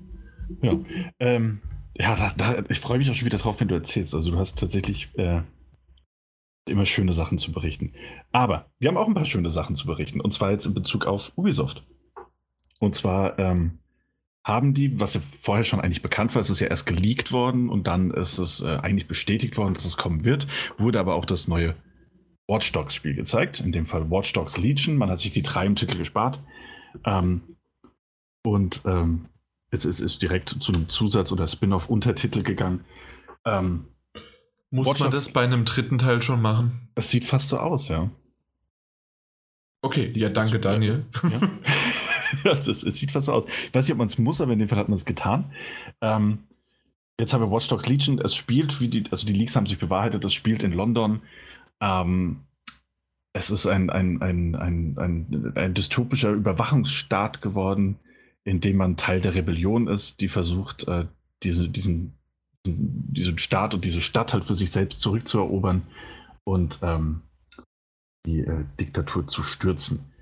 Ja, 0.61 0.79
ähm, 1.21 1.63
ja 1.95 2.15
da, 2.17 2.33
da, 2.37 2.65
ich 2.69 2.81
freue 2.81 2.99
mich 2.99 3.09
auch 3.11 3.15
schon 3.15 3.27
wieder 3.27 3.39
drauf, 3.39 3.59
wenn 3.61 3.69
du 3.69 3.75
erzählst. 3.75 4.15
Also 4.15 4.31
du 4.31 4.39
hast 4.39 4.59
tatsächlich 4.59 5.09
äh, 5.15 5.41
immer 6.69 6.85
schöne 6.85 7.15
Sachen 7.15 7.39
zu 7.39 7.51
berichten. 7.51 7.95
Aber 8.31 8.71
wir 8.79 8.89
haben 8.89 8.99
auch 8.99 9.09
ein 9.09 9.15
paar 9.15 9.25
schöne 9.25 9.49
Sachen 9.49 9.75
zu 9.75 9.87
berichten. 9.87 10.21
Und 10.21 10.35
zwar 10.35 10.51
jetzt 10.51 10.67
in 10.67 10.75
Bezug 10.75 11.07
auf 11.07 11.33
Ubisoft. 11.37 11.83
Und 12.79 12.95
zwar 12.95 13.39
ähm, 13.39 13.79
haben 14.45 14.75
die, 14.75 15.01
was 15.01 15.15
ja 15.15 15.23
vorher 15.41 15.65
schon 15.65 15.81
eigentlich 15.81 16.03
bekannt 16.03 16.35
war, 16.35 16.41
es 16.41 16.51
ist 16.51 16.61
ja 16.61 16.67
erst 16.67 16.87
geleakt 16.87 17.33
worden 17.33 17.71
und 17.71 17.87
dann 17.87 18.11
ist 18.11 18.39
es 18.39 18.61
äh, 18.61 18.77
eigentlich 18.77 19.09
bestätigt 19.09 19.57
worden, 19.57 19.73
dass 19.75 19.87
es 19.87 19.97
kommen 19.97 20.25
wird, 20.25 20.47
wurde 20.77 21.01
aber 21.01 21.15
auch 21.15 21.25
das 21.25 21.49
neue 21.49 21.75
Watch 22.47 22.71
Dogs 22.73 22.95
Spiel 22.95 23.15
gezeigt, 23.15 23.61
in 23.61 23.73
dem 23.73 23.87
Fall 23.87 24.11
Watch 24.11 24.35
Dogs 24.35 24.59
Legion. 24.59 24.97
Man 24.97 25.11
hat 25.11 25.19
sich 25.19 25.33
die 25.33 25.43
drei 25.43 25.65
im 25.65 25.77
Titel 25.77 25.97
gespart. 25.97 26.41
Ähm, 27.07 27.41
und 28.45 28.83
ähm, 28.85 29.27
es 29.71 29.87
ist, 29.87 30.01
ist, 30.01 30.21
direkt 30.21 30.51
zu 30.51 30.73
einem 30.73 30.89
Zusatz- 30.89 31.33
oder 31.33 31.49
Spin-off-Untertitel 31.49 32.43
gegangen. 32.43 32.85
Ähm, 33.47 33.87
Muss 34.71 34.87
Watch 34.87 35.01
man 35.01 35.11
Dogs, 35.11 35.25
das 35.25 35.33
bei 35.33 35.43
einem 35.43 35.65
dritten 35.65 35.97
Teil 35.97 36.21
schon 36.21 36.43
machen? 36.43 36.89
Das 36.95 37.11
sieht 37.11 37.25
fast 37.25 37.49
so 37.49 37.57
aus, 37.57 37.89
ja. 37.89 38.11
Okay, 39.81 40.13
ja, 40.15 40.29
danke, 40.29 40.61
Daniel. 40.61 41.07
Ja. 41.23 41.41
es, 42.45 42.67
es, 42.67 42.97
sieht 42.97 43.13
fast 43.13 43.27
so 43.27 43.33
aus. 43.33 43.45
Ich 43.47 43.75
weiß 43.75 43.85
nicht, 43.85 43.93
ob 43.93 43.99
man 43.99 44.09
es 44.09 44.19
muss, 44.19 44.41
aber 44.41 44.53
in 44.53 44.59
dem 44.59 44.69
Fall 44.69 44.79
hat 44.79 44.89
man 44.89 44.97
es 44.97 45.05
getan. 45.05 45.53
Ähm, 46.01 46.45
jetzt 47.19 47.33
haben 47.33 47.41
wir 47.41 47.51
Watch 47.51 47.69
Dogs 47.69 47.89
Legion. 47.89 48.21
Es 48.21 48.35
spielt, 48.35 48.81
wie 48.81 48.89
die, 48.89 49.05
also 49.11 49.27
die 49.27 49.33
Leaks 49.33 49.57
haben 49.57 49.67
sich 49.67 49.79
bewahrheitet, 49.79 50.25
es 50.25 50.35
spielt 50.35 50.63
in 50.63 50.73
London. 50.73 51.23
Ähm, 51.81 52.41
es 53.33 53.51
ist 53.51 53.67
ein, 53.67 53.91
ein, 53.91 54.23
ein, 54.23 54.55
ein, 54.55 54.97
ein, 54.99 55.53
ein 55.57 55.75
dystopischer 55.75 56.31
Überwachungsstaat 56.31 57.43
geworden, 57.43 57.99
in 58.45 58.61
dem 58.61 58.77
man 58.77 58.97
Teil 58.97 59.21
der 59.21 59.35
Rebellion 59.35 59.89
ist, 59.89 60.21
die 60.21 60.29
versucht, 60.29 60.87
äh, 60.87 61.07
diese, 61.43 61.69
diesen, 61.69 62.15
diesen 62.65 63.39
Staat 63.39 63.75
und 63.75 63.85
diese 63.85 64.01
Stadt 64.01 64.33
halt 64.33 64.45
für 64.45 64.55
sich 64.55 64.71
selbst 64.71 65.01
zurückzuerobern 65.01 65.83
und 66.45 66.79
ähm, 66.83 67.23
die 68.25 68.41
äh, 68.41 68.65
Diktatur 68.79 69.27
zu 69.27 69.43
stürzen 69.43 70.14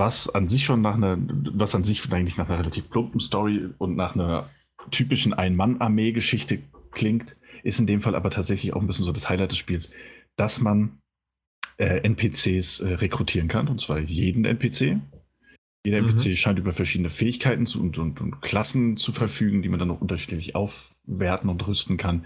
was 0.00 0.28
an 0.28 0.48
sich 0.48 0.64
schon 0.64 0.80
nach 0.80 0.94
einer, 0.94 1.16
was 1.52 1.76
an 1.76 1.84
sich 1.84 2.12
eigentlich 2.12 2.38
nach 2.38 2.48
einer 2.48 2.58
relativ 2.58 2.90
plumpen 2.90 3.20
Story 3.20 3.68
und 3.78 3.94
nach 3.94 4.14
einer 4.14 4.50
typischen 4.90 5.34
Ein-Mann-Armee-Geschichte 5.34 6.58
klingt, 6.90 7.36
ist 7.62 7.78
in 7.78 7.86
dem 7.86 8.00
Fall 8.00 8.16
aber 8.16 8.30
tatsächlich 8.30 8.72
auch 8.72 8.80
ein 8.80 8.86
bisschen 8.86 9.04
so 9.04 9.12
das 9.12 9.28
Highlight 9.28 9.52
des 9.52 9.58
Spiels, 9.58 9.92
dass 10.36 10.60
man 10.60 10.98
äh, 11.76 12.00
NPCs 12.02 12.80
äh, 12.80 12.94
rekrutieren 12.94 13.46
kann, 13.46 13.68
und 13.68 13.80
zwar 13.80 14.00
jeden 14.00 14.44
NPC. 14.44 15.00
Jeder 15.84 16.02
mhm. 16.02 16.10
NPC 16.10 16.36
scheint 16.36 16.58
über 16.58 16.72
verschiedene 16.72 17.10
Fähigkeiten 17.10 17.66
zu, 17.66 17.80
und, 17.80 17.98
und, 17.98 18.20
und, 18.20 18.40
Klassen 18.40 18.96
zu 18.96 19.12
verfügen, 19.12 19.62
die 19.62 19.68
man 19.68 19.78
dann 19.78 19.90
auch 19.90 20.00
unterschiedlich 20.00 20.54
aufwerten 20.54 21.50
und 21.50 21.66
rüsten 21.66 21.98
kann, 21.98 22.24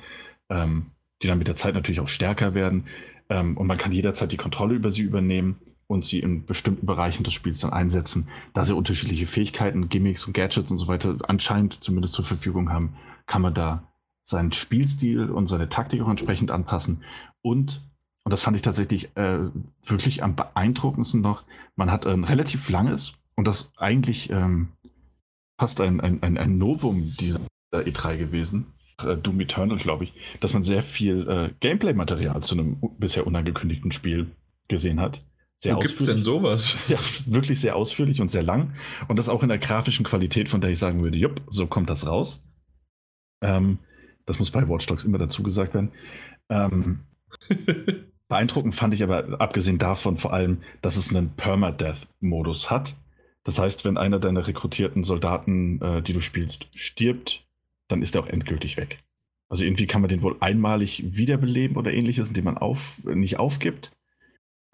ähm, 0.49 0.93
die 1.23 1.27
dann 1.27 1.39
mit 1.39 1.49
der 1.49 1.57
Zeit 1.57 1.75
natürlich 1.75 2.01
auch 2.01 2.09
stärker 2.09 2.55
werden. 2.55 2.86
Ähm, 3.28 3.57
und 3.57 3.67
man 3.67 3.78
kann 3.78 3.93
jederzeit 3.93 4.31
die 4.31 4.36
Kontrolle 4.36 4.77
über 4.77 4.93
sie 4.93 5.03
übernehmen 5.03 5.57
und 5.87 6.05
sie 6.05 6.21
in 6.21 6.45
bestimmten 6.47 6.87
Bereichen 6.87 7.25
des 7.25 7.35
Spiels 7.35 7.61
dann 7.61 7.73
einsetzen, 7.73 8.29
da 8.53 8.65
sie 8.65 8.75
unterschiedliche 8.75 9.27
Fähigkeiten, 9.27 9.89
Gimmicks 9.89 10.27
und 10.27 10.33
Gadgets 10.33 10.71
und 10.71 10.79
so 10.79 10.89
weiter 10.89 11.17
anscheinend 11.29 11.83
zumindest 11.83 12.15
zur 12.15 12.25
Verfügung 12.25 12.71
haben, 12.71 12.97
kann 13.27 13.43
man 13.43 13.55
da 13.55 13.91
seinen 14.25 14.53
Spielstil 14.53 15.31
und 15.31 15.49
seine 15.49 15.69
Taktik 15.69 16.03
auch 16.03 16.09
entsprechend 16.09 16.51
anpassen. 16.51 17.05
Und, 17.43 17.83
und 18.25 18.33
das 18.33 18.43
fand 18.43 18.57
ich 18.57 18.63
tatsächlich 18.63 19.17
äh, 19.17 19.51
wirklich 19.85 20.23
am 20.23 20.35
beeindruckendsten 20.35 21.21
noch, 21.21 21.45
man 21.77 21.91
hat 21.91 22.07
ein 22.07 22.25
relativ 22.25 22.69
langes 22.71 23.13
und 23.37 23.47
das 23.47 23.73
eigentlich 23.77 24.31
ähm, 24.31 24.69
fast 25.59 25.81
ein, 25.81 26.01
ein, 26.01 26.23
ein, 26.23 26.39
ein 26.39 26.59
Novum 26.59 27.15
dieser 27.17 27.41
E3 27.73 28.17
gewesen, 28.17 28.67
äh, 29.03 29.17
Doom 29.17 29.41
Eternal, 29.41 29.79
glaube 29.79 30.05
ich, 30.05 30.13
dass 30.41 30.55
man 30.55 30.63
sehr 30.63 30.83
viel 30.83 31.29
äh, 31.29 31.51
Gameplay-Material 31.61 32.43
zu 32.43 32.55
einem 32.55 32.81
bisher 32.99 33.27
unangekündigten 33.27 33.93
Spiel 33.93 34.31
gesehen 34.69 35.01
hat. 35.01 35.25
Sehr 35.57 35.76
Wo 35.76 35.81
gibt 35.81 35.99
es 35.99 36.07
denn 36.07 36.23
sowas? 36.23 36.76
Ja, 36.89 36.99
wirklich 37.26 37.60
sehr 37.60 37.76
ausführlich 37.76 38.20
und 38.20 38.31
sehr 38.31 38.42
lang. 38.42 38.74
Und 39.08 39.18
das 39.18 39.28
auch 39.28 39.42
in 39.42 39.49
der 39.49 39.58
grafischen 39.58 40.05
Qualität, 40.05 40.49
von 40.49 40.60
der 40.60 40.70
ich 40.70 40.78
sagen 40.78 41.02
würde, 41.02 41.18
jupp, 41.18 41.41
so 41.49 41.66
kommt 41.66 41.91
das 41.91 42.07
raus. 42.07 42.42
Ähm, 43.42 43.78
das 44.26 44.39
muss 44.39 44.50
bei 44.50 44.68
Watch 44.68 44.86
Dogs 44.86 45.05
immer 45.05 45.18
dazu 45.18 45.42
gesagt 45.42 45.74
werden. 45.74 45.92
Ähm, 46.49 47.00
beeindruckend 48.28 48.74
fand 48.74 48.94
ich 48.94 49.02
aber, 49.02 49.41
abgesehen 49.41 49.78
davon 49.78 50.16
vor 50.16 50.33
allem, 50.33 50.62
dass 50.83 50.97
es 50.97 51.10
einen 51.10 51.31
Permadeath-Modus 51.31 52.70
hat. 52.70 52.97
Das 53.44 53.58
heißt, 53.58 53.84
wenn 53.84 53.99
einer 53.99 54.18
deiner 54.18 54.47
rekrutierten 54.47 55.05
Soldaten, 55.05 55.81
äh, 55.81 56.02
die 56.02 56.12
du 56.12 56.20
spielst, 56.20 56.68
stirbt, 56.74 57.47
dann 57.89 58.02
ist 58.02 58.15
er 58.15 58.23
auch 58.23 58.28
endgültig 58.28 58.76
weg. 58.76 58.99
Also 59.49 59.65
irgendwie 59.65 59.86
kann 59.86 60.00
man 60.00 60.08
den 60.08 60.23
wohl 60.23 60.36
einmalig 60.41 61.05
wiederbeleben 61.16 61.76
oder 61.76 61.92
ähnliches, 61.92 62.28
indem 62.28 62.44
man 62.44 62.58
auf, 62.58 63.00
nicht 63.05 63.39
aufgibt 63.39 63.92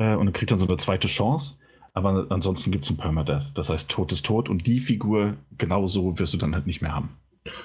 äh, 0.01 0.15
und 0.15 0.33
kriegt 0.33 0.51
dann 0.51 0.59
so 0.59 0.67
eine 0.67 0.79
zweite 0.79 1.07
Chance. 1.07 1.55
Aber 1.93 2.27
ansonsten 2.31 2.71
gibt 2.71 2.85
es 2.85 2.91
ein 2.91 2.97
Permadeath. 2.97 3.53
Das 3.55 3.69
heißt, 3.69 3.89
Tod 3.89 4.13
ist 4.13 4.25
tot 4.25 4.49
und 4.49 4.67
die 4.67 4.81
Figur 4.81 5.37
genauso 5.59 6.19
wirst 6.19 6.35
du 6.35 6.39
dann 6.39 6.55
halt 6.55 6.67
nicht 6.67 6.83
mehr 6.83 6.95
haben. 6.95 7.17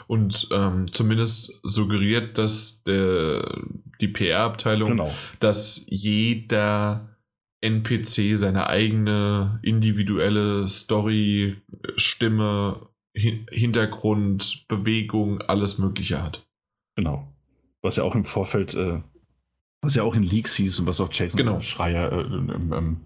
Und 0.08 0.48
ähm, 0.52 0.92
zumindest 0.92 1.60
suggeriert 1.64 2.38
dass 2.38 2.84
der, 2.84 3.62
die 4.02 4.08
PR-Abteilung, 4.08 4.92
genau. 4.92 5.12
dass 5.40 5.86
jeder 5.90 7.18
NPC 7.62 8.38
seine 8.38 8.68
eigene 8.68 9.60
individuelle 9.64 10.70
Story, 10.70 11.58
Stimme, 11.98 12.88
Hintergrund, 13.14 14.66
Bewegung, 14.68 15.42
alles 15.42 15.78
Mögliche 15.78 16.22
hat. 16.22 16.46
Genau. 16.96 17.28
Was 17.82 17.98
ja 17.98 18.04
auch 18.04 18.16
im 18.16 18.26
Vorfeld, 18.26 18.74
äh, 18.76 19.02
was 19.86 19.96
ja 19.96 20.04
auch 20.04 20.16
in 20.16 20.24
Leaks 20.24 20.56
hieß 20.56 20.80
und 20.80 20.88
was 20.88 21.00
auch 21.02 21.10
Jason 21.12 21.38
genau. 21.38 21.60
Schreier 21.60 22.12
äh, 22.12 22.24
ähm, 22.24 22.98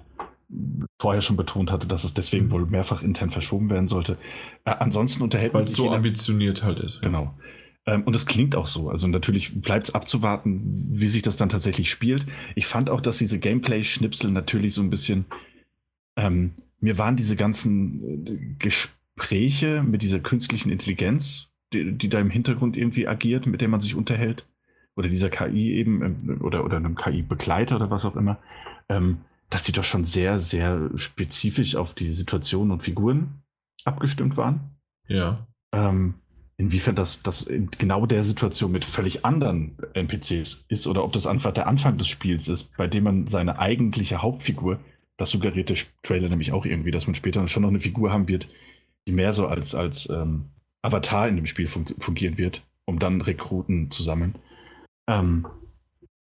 vorher 1.00 1.22
schon 1.22 1.38
betont 1.38 1.72
hatte, 1.72 1.88
dass 1.88 2.04
es 2.04 2.14
deswegen 2.14 2.46
mhm. 2.46 2.52
wohl 2.52 2.66
mehrfach 2.66 3.04
intern 3.04 3.30
verschoben 3.30 3.70
werden 3.70 3.88
sollte. 3.88 4.18
Äh, 4.66 4.72
ansonsten 4.72 5.24
unterhält 5.24 5.54
Weil 5.54 5.64
es 5.64 5.76
so 5.76 5.92
ambitioniert 5.92 6.64
halt 6.64 6.80
ist. 6.80 7.02
Genau. 7.02 7.34
Ähm, 7.86 8.04
und 8.04 8.16
es 8.16 8.26
klingt 8.26 8.56
auch 8.56 8.66
so. 8.66 8.90
Also 8.90 9.08
natürlich 9.08 9.62
bleibt 9.62 9.88
es 9.88 9.96
abzuwarten, 9.96 10.88
wie 10.92 11.08
sich 11.08 11.22
das 11.22 11.36
dann 11.36 11.50
tatsächlich 11.50 11.90
spielt. 11.90 12.26
Ich 12.56 12.66
fand 12.66 12.90
auch, 12.90 13.02
dass 13.02 13.18
diese 13.18 13.40
Gameplay-Schnipsel 13.40 14.32
natürlich 14.32 14.74
so 14.74 14.82
ein 14.82 14.90
bisschen. 14.90 15.26
Ähm, 16.18 16.54
mir 16.80 16.98
waren 16.98 17.16
diese 17.16 17.36
ganzen 17.36 18.26
äh, 18.26 18.56
Gespräche 18.58 19.84
mit 19.84 20.02
dieser 20.02 20.20
künstlichen 20.20 20.70
Intelligenz, 20.72 21.50
die, 21.74 21.92
die, 21.94 22.10
da 22.10 22.20
im 22.20 22.30
Hintergrund 22.30 22.78
irgendwie 22.78 23.08
agiert, 23.08 23.46
mit 23.46 23.62
der 23.62 23.68
man 23.68 23.82
sich 23.82 23.96
unterhält, 23.96 24.46
oder 25.00 25.08
dieser 25.08 25.30
KI 25.30 25.74
eben, 25.76 26.04
ähm, 26.04 26.42
oder, 26.42 26.66
oder 26.66 26.78
einem 26.78 26.96
KI-Begleiter 26.96 27.78
oder 27.78 27.90
was 27.90 28.04
auch 28.04 28.18
immer, 28.18 28.38
ähm, 28.90 29.20
dass 29.50 29.64
die 29.64 29.72
doch 29.72 29.86
schon 29.86 30.04
sehr, 30.04 30.40
sehr 30.40 30.90
spezifisch 30.96 31.76
auf 31.78 31.94
die 31.94 32.12
Situation 32.12 32.70
und 32.70 32.84
Figuren 32.84 33.42
abgestimmt 33.86 34.36
waren. 34.36 34.60
Ja. 35.08 35.40
Ähm, 35.74 36.16
inwiefern 36.58 36.96
das, 36.96 37.24
das 37.24 37.44
in 37.44 37.70
genau 37.78 38.06
der 38.06 38.26
Situation 38.26 38.74
mit 38.74 38.84
völlig 38.84 39.24
anderen 39.24 39.78
NPCs 39.94 40.66
ist 40.68 40.86
oder 40.86 41.06
ob 41.06 41.14
das 41.14 41.26
einfach 41.26 41.54
der 41.54 41.68
Anfang 41.68 41.98
des 41.98 42.10
Spiels 42.10 42.50
ist, 42.50 42.76
bei 42.76 42.88
dem 42.88 43.06
man 43.06 43.28
seine 43.28 43.58
eigentliche 43.58 44.22
Hauptfigur, 44.22 44.80
das 45.16 45.30
suggeriert 45.32 45.70
der 45.70 45.78
Trailer 46.04 46.28
nämlich 46.28 46.52
auch 46.52 46.66
irgendwie, 46.66 46.92
dass 46.92 47.08
man 47.08 47.16
später 47.16 47.48
schon 47.48 47.64
noch 47.64 47.70
eine 47.70 47.80
Figur 47.80 48.12
haben 48.12 48.28
wird, 48.28 48.50
die 49.08 49.14
mehr 49.14 49.32
so 49.32 49.48
als, 49.48 49.74
als 49.74 50.10
ähm, 50.10 50.50
Avatar 50.82 51.30
in 51.30 51.38
dem 51.38 51.46
Spiel 51.46 51.68
fun 51.68 51.86
fungieren 52.00 52.38
wird, 52.38 52.62
um 52.84 53.00
dann 53.00 53.22
Rekruten 53.22 53.90
zu 53.92 54.04
sammeln. 54.04 54.36
Ähm, 55.10 55.48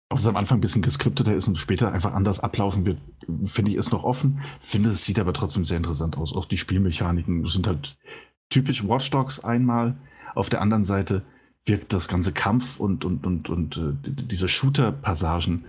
ob 0.09 0.17
das 0.17 0.27
am 0.27 0.35
Anfang 0.35 0.57
ein 0.57 0.61
bisschen 0.61 0.81
geskripteter 0.81 1.33
ist 1.33 1.47
und 1.47 1.57
später 1.57 1.91
einfach 1.93 2.13
anders 2.13 2.41
ablaufen 2.41 2.85
wird, 2.85 2.99
finde 3.45 3.71
ich, 3.71 3.77
ist 3.77 3.93
noch 3.93 4.03
offen. 4.03 4.41
Finde, 4.59 4.89
es 4.89 5.05
sieht 5.05 5.19
aber 5.19 5.31
trotzdem 5.31 5.63
sehr 5.63 5.77
interessant 5.77 6.17
aus. 6.17 6.35
Auch 6.35 6.45
die 6.45 6.57
Spielmechaniken 6.57 7.45
sind 7.45 7.67
halt 7.67 7.97
typisch 8.49 8.85
Watch 8.85 9.09
Dogs 9.11 9.39
einmal 9.39 9.95
auf 10.35 10.49
der 10.49 10.61
anderen 10.61 10.83
Seite 10.83 11.23
wirkt 11.65 11.93
das 11.93 12.07
ganze 12.07 12.33
Kampf 12.33 12.79
und, 12.79 13.05
und, 13.05 13.25
und, 13.25 13.49
und 13.49 13.77
äh, 13.77 13.93
diese 14.03 14.47
Shooter-Passagen 14.47 15.65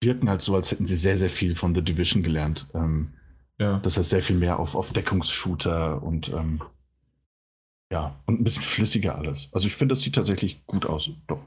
wirken 0.00 0.28
halt 0.28 0.42
so, 0.42 0.54
als 0.54 0.70
hätten 0.70 0.86
sie 0.86 0.96
sehr, 0.96 1.18
sehr 1.18 1.30
viel 1.30 1.56
von 1.56 1.74
The 1.74 1.82
Division 1.82 2.22
gelernt. 2.22 2.68
Ähm, 2.74 3.14
ja. 3.58 3.78
Das 3.78 3.96
heißt, 3.96 4.10
sehr 4.10 4.22
viel 4.22 4.36
mehr 4.36 4.58
auf, 4.58 4.74
auf 4.74 4.92
Deckungsshooter 4.92 6.02
und 6.02 6.32
ähm, 6.32 6.62
ja, 7.92 8.16
und 8.26 8.40
ein 8.40 8.44
bisschen 8.44 8.62
flüssiger 8.62 9.16
alles. 9.16 9.48
Also 9.52 9.66
ich 9.66 9.74
finde, 9.74 9.94
das 9.94 10.02
sieht 10.02 10.14
tatsächlich 10.14 10.64
gut 10.66 10.86
aus. 10.86 11.10
Doch. 11.26 11.44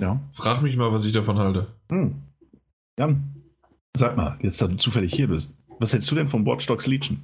Ja. 0.00 0.20
Frag 0.32 0.62
mich 0.62 0.76
mal, 0.76 0.92
was 0.92 1.04
ich 1.04 1.12
davon 1.12 1.38
halte. 1.38 1.66
Hm. 1.90 2.22
Jan, 2.98 3.34
sag 3.96 4.16
mal, 4.16 4.38
jetzt 4.42 4.60
da 4.60 4.66
du 4.66 4.76
zufällig 4.76 5.14
hier 5.14 5.28
bist. 5.28 5.54
Was 5.78 5.92
hältst 5.92 6.10
du 6.10 6.14
denn 6.14 6.28
von 6.28 6.44
Watch 6.46 6.66
Dogs 6.66 6.86
Legion? 6.86 7.22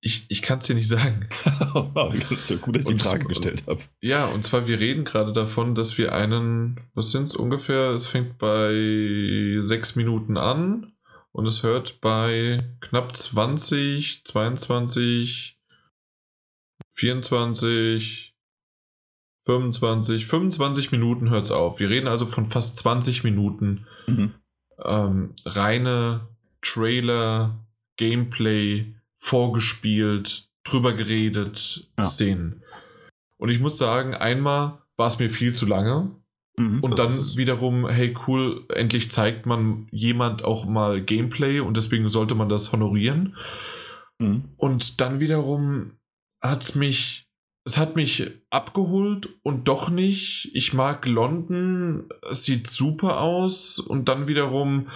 Ich, 0.00 0.26
ich 0.28 0.42
kann 0.42 0.60
es 0.60 0.66
dir 0.66 0.76
nicht 0.76 0.88
sagen. 0.88 1.28
das 1.94 2.30
ist 2.30 2.50
ja 2.50 2.56
gut, 2.56 2.76
dass 2.76 2.84
ich 2.84 2.90
die 2.90 2.98
Frage 2.98 3.24
gestellt 3.24 3.64
habe. 3.66 3.82
Ja, 4.00 4.26
und 4.26 4.44
zwar, 4.44 4.68
wir 4.68 4.78
reden 4.78 5.04
gerade 5.04 5.32
davon, 5.32 5.74
dass 5.74 5.98
wir 5.98 6.12
einen, 6.12 6.78
was 6.94 7.10
sind 7.10 7.24
es 7.24 7.34
ungefähr? 7.34 7.90
Es 7.90 8.06
fängt 8.06 8.38
bei 8.38 9.56
sechs 9.58 9.96
Minuten 9.96 10.36
an 10.36 10.92
und 11.32 11.46
es 11.46 11.64
hört 11.64 12.00
bei 12.00 12.58
knapp 12.80 13.16
20, 13.16 14.22
22, 14.24 15.58
24, 16.94 18.27
25, 19.48 20.26
25 20.26 20.92
Minuten 20.92 21.30
hört 21.30 21.46
es 21.46 21.50
auf. 21.50 21.80
Wir 21.80 21.88
reden 21.88 22.06
also 22.06 22.26
von 22.26 22.50
fast 22.50 22.76
20 22.76 23.24
Minuten 23.24 23.86
mhm. 24.06 24.34
ähm, 24.84 25.34
reine 25.46 26.28
Trailer, 26.60 27.58
Gameplay, 27.96 28.94
vorgespielt, 29.16 30.50
drüber 30.64 30.92
geredet, 30.92 31.88
ja. 31.98 32.04
Szenen. 32.04 32.62
Und 33.38 33.48
ich 33.48 33.58
muss 33.58 33.78
sagen, 33.78 34.14
einmal 34.14 34.82
war 34.98 35.08
es 35.08 35.18
mir 35.18 35.30
viel 35.30 35.54
zu 35.54 35.64
lange. 35.64 36.10
Mhm, 36.58 36.80
und 36.80 36.98
dann 36.98 37.14
wiederum, 37.36 37.88
hey 37.88 38.14
cool, 38.26 38.66
endlich 38.74 39.10
zeigt 39.10 39.46
man 39.46 39.86
jemand 39.90 40.44
auch 40.44 40.66
mal 40.66 41.00
Gameplay 41.00 41.60
und 41.60 41.74
deswegen 41.74 42.10
sollte 42.10 42.34
man 42.34 42.50
das 42.50 42.70
honorieren. 42.72 43.34
Mhm. 44.18 44.50
Und 44.58 45.00
dann 45.00 45.20
wiederum 45.20 45.92
hat 46.42 46.64
es 46.64 46.74
mich, 46.74 47.27
es 47.68 47.76
hat 47.76 47.96
mich 47.96 48.30
abgeholt 48.48 49.28
und 49.42 49.68
doch 49.68 49.90
nicht. 49.90 50.50
Ich 50.54 50.72
mag 50.72 51.06
London, 51.06 52.08
es 52.30 52.44
sieht 52.44 52.66
super 52.66 53.20
aus 53.20 53.78
und 53.78 54.08
dann 54.08 54.26
wiederum, 54.26 54.88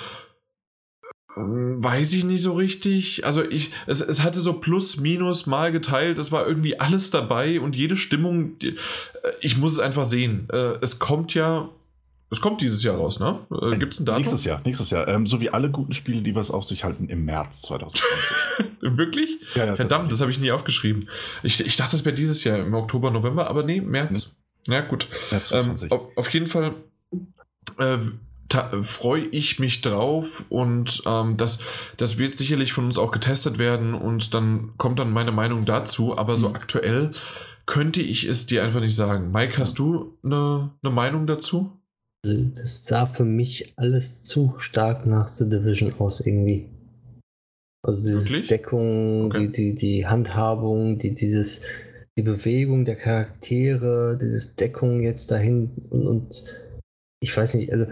Weiß 1.35 2.13
ich 2.13 2.25
nicht 2.25 2.43
so 2.43 2.53
richtig. 2.53 3.25
Also 3.25 3.43
ich, 3.43 3.71
es, 3.87 4.03
es 4.03 4.23
hatte 4.23 4.41
so 4.41 4.55
plus, 4.55 4.99
minus 4.99 5.47
mal 5.47 5.73
geteilt. 5.73 6.19
Es 6.19 6.31
war 6.31 6.47
irgendwie 6.47 6.79
alles 6.79 7.11
dabei 7.11 7.59
und 7.59 7.75
jede 7.75 7.97
Stimmung. 7.97 8.57
Äh, 8.63 8.75
ich 9.41 9.57
muss 9.57 9.73
es 9.73 9.79
einfach 9.79 10.05
sehen. 10.05 10.47
Äh, 10.53 10.75
es 10.83 10.99
kommt 10.99 11.33
ja, 11.33 11.71
es 12.33 12.41
kommt 12.41 12.63
dieses 12.63 12.83
Jahr 12.83 12.97
raus, 12.97 13.21
ne? 13.21 13.41
Äh, 13.51 13.77
Gibt 13.77 13.93
es 13.93 14.01
ein 14.01 14.07
Datum? 14.07 14.23
Nächstes 14.23 14.45
Jahr, 14.45 14.63
nächstes 14.65 14.89
Jahr. 14.89 15.07
Ähm, 15.07 15.27
so 15.27 15.43
wie 15.43 15.51
alle 15.51 15.71
guten 15.71 15.93
Spiele, 15.93 16.23
die 16.23 16.35
was 16.35 16.51
auf 16.51 16.67
sich 16.67 16.83
halten, 16.83 17.11
im 17.11 17.27
März 17.27 17.61
2020. 17.67 18.37
Wirklich? 18.81 19.39
Ja, 19.55 19.67
ja, 19.67 19.75
Verdammt, 19.77 20.11
das 20.11 20.23
habe 20.23 20.31
ich 20.31 20.41
nie 20.41 20.51
aufgeschrieben. 20.51 21.11
Ich, 21.43 21.65
ich 21.65 21.77
dachte, 21.77 21.93
das 21.93 22.07
wäre 22.07 22.15
dieses 22.15 22.43
Jahr 22.43 22.59
im 22.59 22.73
Oktober, 22.73 23.11
November, 23.11 23.49
aber 23.49 23.65
nee, 23.65 23.83
März. 23.83 24.35
Mhm. 24.67 24.73
Ja, 24.73 24.81
gut. 24.81 25.09
März 25.31 25.49
2020. 25.49 25.93
Ähm, 25.93 25.99
auf, 25.99 26.17
auf 26.17 26.29
jeden 26.31 26.47
Fall. 26.47 26.75
Äh, 27.79 27.99
freue 28.83 29.25
ich 29.27 29.59
mich 29.59 29.81
drauf 29.81 30.45
und 30.51 31.03
ähm, 31.07 31.39
das, 31.39 31.61
das 31.97 32.19
wird 32.19 32.35
sicherlich 32.35 32.75
von 32.75 32.85
uns 32.85 32.99
auch 32.99 33.11
getestet 33.11 33.59
werden 33.59 33.95
und 33.95 34.35
dann 34.35 34.73
kommt 34.77 34.99
dann 34.99 35.11
meine 35.11 35.33
Meinung 35.33 35.65
dazu, 35.65 36.19
aber 36.19 36.37
so 36.37 36.51
mhm. 36.51 36.57
aktuell 36.57 37.13
könnte 37.65 38.03
ich 38.03 38.25
es 38.25 38.45
dir 38.45 38.63
einfach 38.63 38.81
nicht 38.81 38.95
sagen. 38.95 39.31
Mike, 39.33 39.57
hast 39.57 39.79
du 39.79 40.19
eine, 40.23 40.71
eine 40.83 40.93
Meinung 40.93 41.27
dazu? 41.27 41.82
Das 42.25 42.87
sah 42.87 43.07
für 43.07 43.25
mich 43.25 43.73
alles 43.77 44.23
zu 44.23 44.55
stark 44.59 45.07
nach 45.07 45.27
The 45.29 45.49
Division 45.49 45.93
aus 45.99 46.21
irgendwie. 46.21 46.69
Also 47.85 48.01
diese 48.01 48.29
Wirklich? 48.29 48.47
Deckung, 48.47 49.27
okay. 49.27 49.49
die, 49.49 49.53
die, 49.53 49.75
die 49.75 50.07
Handhabung, 50.07 50.99
die, 50.99 51.15
dieses, 51.17 51.63
die 52.17 52.23
Bewegung 52.23 52.85
der 52.85 52.95
Charaktere, 52.95 54.17
dieses 54.21 54.55
Deckung 54.55 55.03
jetzt 55.03 55.33
dahin 55.33 55.71
und, 55.91 56.07
und 56.07 56.45
ich 57.21 57.37
weiß 57.37 57.55
nicht, 57.55 57.73
also 57.73 57.87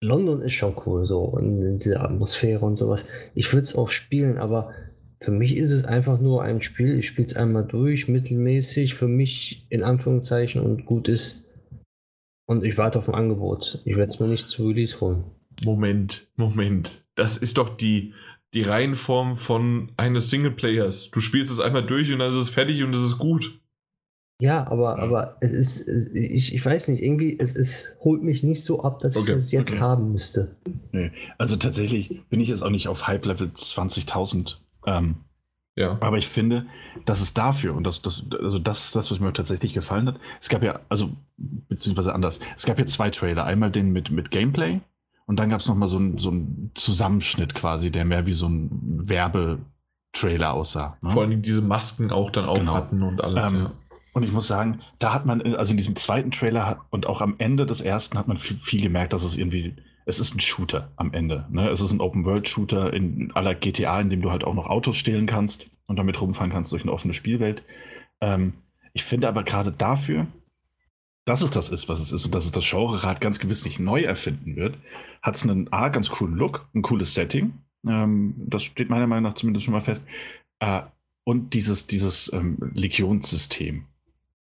London 0.00 0.42
ist 0.42 0.52
schon 0.52 0.76
cool, 0.86 1.04
so 1.04 1.36
in 1.38 1.78
dieser 1.78 2.04
Atmosphäre 2.04 2.64
und 2.64 2.76
sowas. 2.76 3.06
Ich 3.34 3.52
würde 3.52 3.62
es 3.62 3.74
auch 3.74 3.88
spielen, 3.88 4.38
aber 4.38 4.70
für 5.20 5.32
mich 5.32 5.56
ist 5.56 5.72
es 5.72 5.84
einfach 5.84 6.20
nur 6.20 6.44
ein 6.44 6.60
Spiel. 6.60 6.96
Ich 6.96 7.08
spiele 7.08 7.26
es 7.26 7.34
einmal 7.34 7.64
durch, 7.64 8.06
mittelmäßig, 8.06 8.94
für 8.94 9.08
mich 9.08 9.66
in 9.68 9.82
Anführungszeichen 9.82 10.60
und 10.60 10.86
gut 10.86 11.08
ist. 11.08 11.47
Und 12.48 12.64
ich 12.64 12.78
warte 12.78 12.98
auf 12.98 13.10
ein 13.10 13.14
Angebot. 13.14 13.82
Ich 13.84 13.96
werde 13.96 14.10
es 14.10 14.20
mir 14.20 14.26
nicht 14.26 14.48
zu 14.48 14.66
Release 14.66 15.02
holen. 15.02 15.24
Moment, 15.64 16.28
Moment. 16.36 17.04
Das 17.14 17.36
ist 17.36 17.58
doch 17.58 17.76
die, 17.76 18.14
die 18.54 18.62
Reihenform 18.62 19.36
von 19.36 19.92
eines 19.98 20.30
Singleplayers. 20.30 21.10
Du 21.10 21.20
spielst 21.20 21.52
es 21.52 21.60
einmal 21.60 21.84
durch 21.84 22.10
und 22.10 22.20
dann 22.20 22.30
ist 22.30 22.38
es 22.38 22.48
fertig 22.48 22.82
und 22.82 22.94
es 22.94 23.02
ist 23.02 23.18
gut. 23.18 23.60
Ja, 24.40 24.66
aber, 24.66 24.96
ja. 24.96 25.02
aber 25.02 25.36
es 25.40 25.52
ist, 25.52 25.88
ich, 25.88 26.54
ich 26.54 26.64
weiß 26.64 26.88
nicht, 26.88 27.02
irgendwie, 27.02 27.38
es, 27.38 27.54
es 27.54 27.96
holt 28.00 28.22
mich 28.22 28.42
nicht 28.42 28.64
so 28.64 28.82
ab, 28.82 28.98
dass 29.00 29.18
okay. 29.18 29.32
ich 29.32 29.36
es 29.36 29.52
jetzt 29.52 29.72
okay. 29.72 29.80
haben 29.80 30.12
müsste. 30.12 30.56
Nee. 30.92 31.10
Also 31.36 31.56
tatsächlich 31.56 32.22
bin 32.30 32.40
ich 32.40 32.48
jetzt 32.48 32.62
auch 32.62 32.70
nicht 32.70 32.88
auf 32.88 33.06
Hype-Level 33.06 33.48
20.000. 33.48 34.56
Ähm, 34.86 35.16
ja. 35.78 35.96
Aber 36.00 36.18
ich 36.18 36.28
finde, 36.28 36.66
dass 37.04 37.20
es 37.20 37.34
dafür, 37.34 37.74
und 37.74 37.84
das, 37.84 38.02
das, 38.02 38.26
also 38.42 38.58
das 38.58 38.86
ist 38.86 38.96
das, 38.96 39.10
was 39.10 39.20
mir 39.20 39.32
tatsächlich 39.32 39.74
gefallen 39.74 40.08
hat. 40.08 40.16
Es 40.40 40.48
gab 40.48 40.62
ja, 40.62 40.80
also, 40.88 41.10
beziehungsweise 41.36 42.14
anders, 42.14 42.40
es 42.56 42.66
gab 42.66 42.78
ja 42.78 42.86
zwei 42.86 43.10
Trailer. 43.10 43.44
Einmal 43.44 43.70
den 43.70 43.92
mit, 43.92 44.10
mit 44.10 44.30
Gameplay 44.30 44.80
und 45.26 45.38
dann 45.38 45.50
gab 45.50 45.60
es 45.60 45.68
nochmal 45.68 45.88
so 45.88 45.98
einen 45.98 46.18
so 46.18 46.34
Zusammenschnitt 46.74 47.54
quasi, 47.54 47.90
der 47.90 48.04
mehr 48.04 48.26
wie 48.26 48.32
so 48.32 48.48
ein 48.48 48.70
Werbetrailer 49.08 50.52
aussah. 50.52 50.96
Ne? 51.00 51.10
Vor 51.10 51.22
allem 51.22 51.42
diese 51.42 51.62
Masken 51.62 52.10
auch 52.10 52.30
dann 52.30 52.46
auch 52.46 52.58
genau. 52.58 52.74
hatten 52.74 53.02
und 53.02 53.22
alles, 53.22 53.48
ähm, 53.48 53.58
ja. 53.58 53.72
Und 54.14 54.24
ich 54.24 54.32
muss 54.32 54.48
sagen, 54.48 54.80
da 54.98 55.14
hat 55.14 55.26
man, 55.26 55.42
also 55.54 55.70
in 55.70 55.76
diesem 55.76 55.94
zweiten 55.94 56.32
Trailer 56.32 56.84
und 56.90 57.06
auch 57.06 57.20
am 57.20 57.36
Ende 57.38 57.66
des 57.66 57.80
ersten 57.80 58.18
hat 58.18 58.26
man 58.26 58.36
viel, 58.36 58.56
viel 58.56 58.82
gemerkt, 58.82 59.12
dass 59.12 59.22
es 59.22 59.36
irgendwie, 59.36 59.76
es 60.08 60.20
ist 60.20 60.34
ein 60.34 60.40
Shooter 60.40 60.90
am 60.96 61.12
Ende. 61.12 61.44
Ne? 61.50 61.68
Es 61.68 61.82
ist 61.82 61.92
ein 61.92 62.00
Open-World-Shooter 62.00 62.94
in 62.94 63.30
aller 63.34 63.54
GTA, 63.54 64.00
in 64.00 64.08
dem 64.08 64.22
du 64.22 64.30
halt 64.30 64.42
auch 64.42 64.54
noch 64.54 64.66
Autos 64.66 64.96
stehlen 64.96 65.26
kannst 65.26 65.66
und 65.86 65.96
damit 65.96 66.18
rumfahren 66.18 66.50
kannst 66.50 66.72
durch 66.72 66.82
eine 66.82 66.92
offene 66.92 67.12
Spielwelt. 67.12 67.62
Ähm, 68.22 68.54
ich 68.94 69.04
finde 69.04 69.28
aber 69.28 69.44
gerade 69.44 69.70
dafür, 69.70 70.26
dass 71.26 71.42
es 71.42 71.50
das 71.50 71.68
ist, 71.68 71.90
was 71.90 72.00
es 72.00 72.10
ist 72.10 72.24
und 72.24 72.34
dass 72.34 72.46
es 72.46 72.52
das 72.52 72.68
Genre-Rad 72.68 73.20
ganz 73.20 73.38
gewiss 73.38 73.66
nicht 73.66 73.80
neu 73.80 74.00
erfinden 74.00 74.56
wird, 74.56 74.78
hat 75.20 75.36
es 75.36 75.42
einen 75.42 75.70
A, 75.74 75.88
ganz 75.90 76.08
coolen 76.08 76.36
Look, 76.36 76.66
ein 76.74 76.80
cooles 76.80 77.12
Setting. 77.12 77.52
Ähm, 77.86 78.34
das 78.38 78.64
steht 78.64 78.88
meiner 78.88 79.06
Meinung 79.06 79.24
nach 79.24 79.34
zumindest 79.34 79.66
schon 79.66 79.74
mal 79.74 79.82
fest. 79.82 80.06
Äh, 80.60 80.84
und 81.24 81.52
dieses, 81.52 81.86
dieses 81.86 82.32
ähm, 82.32 82.56
Legionssystem 82.72 83.84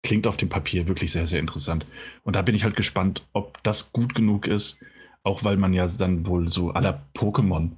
klingt 0.05 0.29
auf 0.29 0.37
dem 0.37 0.49
Papier 0.49 0.87
wirklich 0.87 1.11
sehr, 1.11 1.27
sehr 1.27 1.41
interessant. 1.41 1.87
Und 2.23 2.37
da 2.37 2.43
bin 2.43 2.55
ich 2.55 2.63
halt 2.63 2.77
gespannt, 2.77 3.27
ob 3.33 3.61
das 3.65 3.93
gut 3.93 4.15
genug 4.15 4.47
ist, 4.47 4.79
auch 5.23 5.45
weil 5.45 5.57
man 5.57 5.73
ja 5.73 5.87
dann 5.87 6.27
wohl 6.27 6.49
so 6.49 6.71
aller 6.71 7.07
Pokémon 7.15 7.71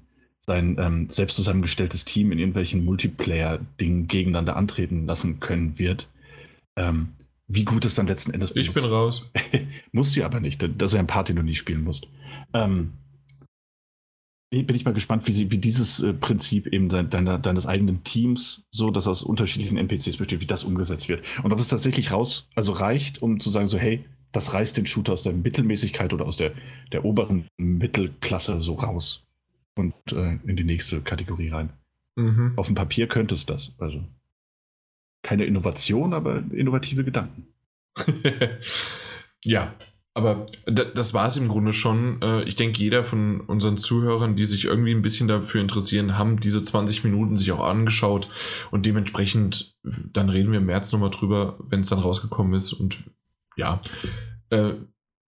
sein 0.45 0.77
ähm, 0.79 1.09
selbst 1.09 1.37
zusammengestelltes 1.37 2.05
Team 2.05 2.33
in 2.33 2.39
irgendwelchen 2.39 2.85
Multiplayer-Dingen 2.85 4.09
gegeneinander 4.09 4.57
antreten 4.57 5.07
lassen 5.07 5.39
können 5.41 5.79
wird. 5.79 6.09
Ähm, 6.77 7.13
wie 7.47 7.65
gut 7.65 7.85
es 7.85 7.95
dann 7.95 8.07
letzten 8.07 8.33
Endes 8.33 8.55
Ich 8.57 8.73
bin 8.73 8.85
raus. 8.85 9.31
musst 9.93 10.17
du 10.17 10.25
aber 10.25 10.41
nicht. 10.41 10.63
Das 10.63 10.91
ist 10.91 10.95
ja 10.95 11.01
ein 11.01 11.07
Part, 11.07 11.29
den 11.29 11.37
du 11.37 11.43
nie 11.43 11.55
spielen 11.55 11.85
musst. 11.85 12.09
Ähm, 12.55 12.95
bin 14.51 14.77
ich 14.77 14.85
mal 14.85 14.93
gespannt, 14.93 15.27
wie, 15.27 15.33
sie, 15.33 15.51
wie 15.51 15.59
dieses 15.59 16.01
äh, 16.01 16.13
Prinzip 16.13 16.67
eben 16.67 16.89
de, 16.89 17.07
deiner, 17.07 17.39
deines 17.39 17.67
eigenen 17.67 18.05
Teams, 18.05 18.65
so 18.71 18.91
dass 18.91 19.07
aus 19.07 19.23
unterschiedlichen 19.23 19.79
NPCs 19.79 20.19
besteht, 20.19 20.41
wie 20.41 20.47
das 20.47 20.65
umgesetzt 20.65 21.09
wird. 21.09 21.23
Und 21.43 21.53
ob 21.53 21.59
es 21.59 21.69
tatsächlich 21.69 22.13
raus, 22.13 22.49
also 22.55 22.73
reicht, 22.73 23.23
um 23.23 23.41
zu 23.41 23.51
sagen, 23.51 23.67
so, 23.67 23.79
hey, 23.79 24.05
das 24.33 24.55
reißt 24.55 24.77
den 24.77 24.87
Shooter 24.87 25.13
aus 25.13 25.23
der 25.23 25.33
Mittelmäßigkeit 25.33 26.13
oder 26.13 26.27
aus 26.27 26.37
der, 26.37 26.53
der 26.91 27.05
oberen 27.05 27.47
Mittelklasse 27.59 28.63
so 28.63 28.75
raus 28.75 29.25
und 29.77 29.95
äh, 30.13 30.39
in 30.45 30.57
die 30.57 30.65
nächste 30.65 31.01
Kategorie 31.03 31.51
rein. 31.51 31.71
Mhm. 32.17 32.53
Auf 32.57 32.67
dem 32.67 32.75
Papier 32.75 33.07
könnte 33.07 33.35
es 33.35 33.47
das. 33.47 33.75
Also 33.79 34.03
keine 35.23 35.45
Innovation, 35.45 36.15
aber 36.15 36.43
innovative 36.51 37.05
Gedanken. 37.05 37.47
ja, 39.45 39.75
aber 40.15 40.47
das 40.67 41.15
war 41.15 41.27
es 41.27 41.39
im 41.39 41.49
Grunde 41.49 41.73
schon. 41.73 42.21
Äh, 42.21 42.43
ich 42.43 42.57
denke, 42.57 42.81
jeder 42.81 43.05
von 43.05 43.41
unseren 43.41 43.79
Zuhörern, 43.79 44.37
die 44.37 44.45
sich 44.45 44.65
irgendwie 44.65 44.95
ein 44.95 45.03
bisschen 45.03 45.29
dafür 45.29 45.63
interessieren, 45.63 46.19
haben 46.19 46.39
diese 46.41 46.63
20 46.63 47.05
Minuten 47.05 47.37
sich 47.37 47.51
auch 47.53 47.65
angeschaut 47.65 48.29
und 48.71 48.85
dementsprechend, 48.85 49.75
dann 49.83 50.29
reden 50.29 50.53
wir 50.53 50.59
im 50.59 50.67
März 50.67 50.93
nochmal 50.93 51.11
drüber, 51.11 51.57
wenn 51.61 51.81
es 51.81 51.89
dann 51.89 52.01
rausgekommen 52.01 52.53
ist 52.53 52.73
und 52.73 53.05
ja. 53.57 53.81
Äh, 54.51 54.75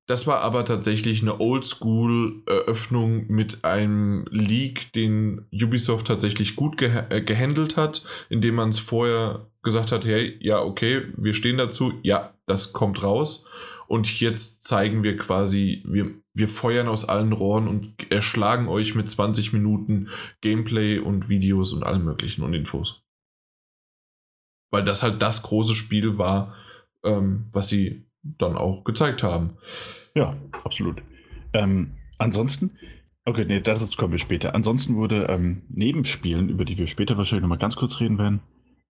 das 0.05 0.27
war 0.27 0.41
aber 0.41 0.65
tatsächlich 0.65 1.21
eine 1.21 1.39
Oldschool-Eröffnung 1.39 3.27
mit 3.27 3.63
einem 3.63 4.25
Leak, 4.29 4.91
den 4.91 5.47
Ubisoft 5.53 6.07
tatsächlich 6.07 6.57
gut 6.57 6.77
ge 6.77 6.91
äh, 7.09 7.21
gehandelt 7.21 7.77
hat, 7.77 8.03
indem 8.29 8.55
man 8.55 8.69
es 8.69 8.79
vorher 8.79 9.47
gesagt 9.61 9.93
hat, 9.93 10.03
hey, 10.03 10.37
ja, 10.41 10.61
okay, 10.61 11.03
wir 11.15 11.33
stehen 11.33 11.57
dazu, 11.57 11.93
ja, 12.03 12.33
das 12.45 12.73
kommt 12.73 13.01
raus. 13.01 13.45
Und 13.87 14.19
jetzt 14.19 14.63
zeigen 14.63 15.03
wir 15.03 15.17
quasi, 15.17 15.83
wir, 15.85 16.11
wir 16.33 16.49
feuern 16.49 16.89
aus 16.89 17.07
allen 17.07 17.31
Rohren 17.31 17.67
und 17.67 18.11
erschlagen 18.11 18.67
euch 18.67 18.95
mit 18.95 19.09
20 19.09 19.53
Minuten 19.53 20.09
Gameplay 20.41 20.99
und 20.99 21.29
Videos 21.29 21.71
und 21.71 21.83
allem 21.83 22.03
möglichen 22.03 22.43
und 22.43 22.53
Infos. 22.53 23.05
Weil 24.69 24.83
das 24.83 25.03
halt 25.03 25.21
das 25.21 25.43
große 25.43 25.75
Spiel 25.75 26.17
war, 26.17 26.55
ähm, 27.05 27.45
was 27.53 27.69
sie 27.69 28.05
dann 28.23 28.57
auch 28.57 28.83
gezeigt 28.83 29.23
haben. 29.23 29.57
Ja, 30.15 30.35
absolut. 30.63 31.01
Ähm, 31.53 31.91
ansonsten, 32.17 32.71
okay, 33.25 33.45
nee, 33.47 33.61
das 33.61 33.95
kommen 33.97 34.11
wir 34.11 34.19
später. 34.19 34.55
Ansonsten 34.55 34.95
wurde 34.95 35.27
ähm, 35.29 35.63
neben 35.69 36.05
Spielen, 36.05 36.49
über 36.49 36.65
die 36.65 36.77
wir 36.77 36.87
später 36.87 37.17
wahrscheinlich 37.17 37.43
nochmal 37.43 37.57
ganz 37.57 37.75
kurz 37.75 37.99
reden 37.99 38.17
werden, 38.17 38.41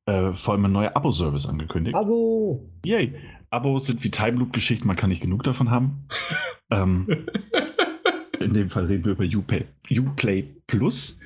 äh, 0.06 0.34
vor 0.34 0.54
allem 0.54 0.66
ein 0.66 0.72
neuer 0.72 0.96
Abo-Service 0.96 1.48
angekündigt. 1.48 1.96
Abo! 1.96 2.70
Yay! 2.86 3.14
Abos 3.50 3.86
sind 3.86 4.04
wie 4.04 4.10
Time 4.10 4.40
Loop-Geschichten, 4.40 4.88
man 4.88 4.96
kann 4.96 5.10
nicht 5.10 5.22
genug 5.22 5.44
davon 5.44 5.70
haben. 5.70 6.08
ähm, 6.72 7.08
in 8.42 8.54
dem 8.54 8.70
Fall 8.70 8.86
reden 8.86 9.06
wir 9.06 9.14
über 9.14 9.26
Uplay, 9.26 9.66
Uplay 9.92 10.44
Plus. 10.68 11.20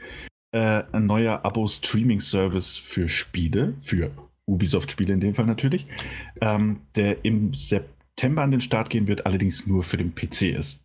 Äh, 0.52 0.84
ein 0.92 1.06
neuer 1.06 1.45
Abo-Streaming-Service 1.45 2.77
für 2.77 3.10
Spiele, 3.10 3.76
für 3.80 4.11
Ubisoft-Spiele 4.45 5.14
in 5.14 5.19
dem 5.19 5.36
Fall 5.36 5.45
natürlich, 5.45 5.88
ähm, 6.42 6.82
der 6.95 7.26
im 7.26 7.53
September 7.53 7.97
an 8.22 8.52
den 8.52 8.62
Start 8.62 8.90
gehen 8.90 9.08
wird, 9.08 9.26
allerdings 9.26 9.68
nur 9.68 9.84
für 9.84 9.98
den 9.98 10.14
PC 10.16 10.54
ist. 10.58 10.84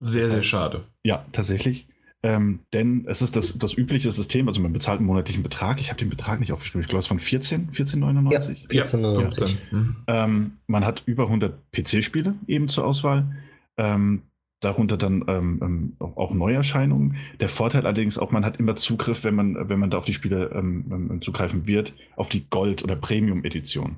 Sehr, 0.00 0.26
sehr 0.26 0.42
schade. 0.42 0.84
Ja, 1.04 1.26
tatsächlich. 1.32 1.86
Ähm, 2.22 2.60
denn 2.74 3.06
es 3.08 3.22
ist 3.22 3.34
das, 3.34 3.56
das 3.56 3.76
übliche 3.78 4.10
System, 4.10 4.46
also 4.48 4.60
man 4.60 4.74
bezahlt 4.74 4.98
einen 4.98 5.06
monatlichen 5.06 5.42
Betrag. 5.42 5.80
Ich 5.80 5.88
habe 5.88 5.98
den 5.98 6.10
Betrag 6.10 6.40
nicht 6.40 6.52
aufgeschrieben, 6.52 6.82
ich 6.82 6.88
glaube 6.88 7.00
es 7.00 7.06
von 7.06 7.18
14, 7.18 7.70
14,99. 7.70 8.72
Ja, 8.74 8.84
14,99. 8.84 9.56
Mhm. 9.70 9.96
Ähm, 10.06 10.52
man 10.66 10.84
hat 10.84 11.02
über 11.06 11.24
100 11.24 11.54
PC-Spiele 11.72 12.34
eben 12.46 12.68
zur 12.68 12.84
Auswahl. 12.84 13.36
Ähm, 13.78 14.22
darunter 14.60 14.98
dann 14.98 15.24
ähm, 15.28 15.60
ähm, 15.62 15.96
auch 15.98 16.34
Neuerscheinungen. 16.34 17.16
Der 17.40 17.48
Vorteil 17.48 17.86
allerdings 17.86 18.18
auch, 18.18 18.30
man 18.30 18.44
hat 18.44 18.58
immer 18.58 18.76
Zugriff, 18.76 19.24
wenn 19.24 19.34
man, 19.34 19.70
wenn 19.70 19.78
man 19.78 19.90
da 19.90 19.96
auf 19.96 20.04
die 20.04 20.12
Spiele 20.12 20.50
ähm, 20.54 21.20
zugreifen 21.22 21.66
wird, 21.66 21.94
auf 22.16 22.28
die 22.28 22.48
Gold- 22.50 22.84
oder 22.84 22.96
Premium-Edition. 22.96 23.96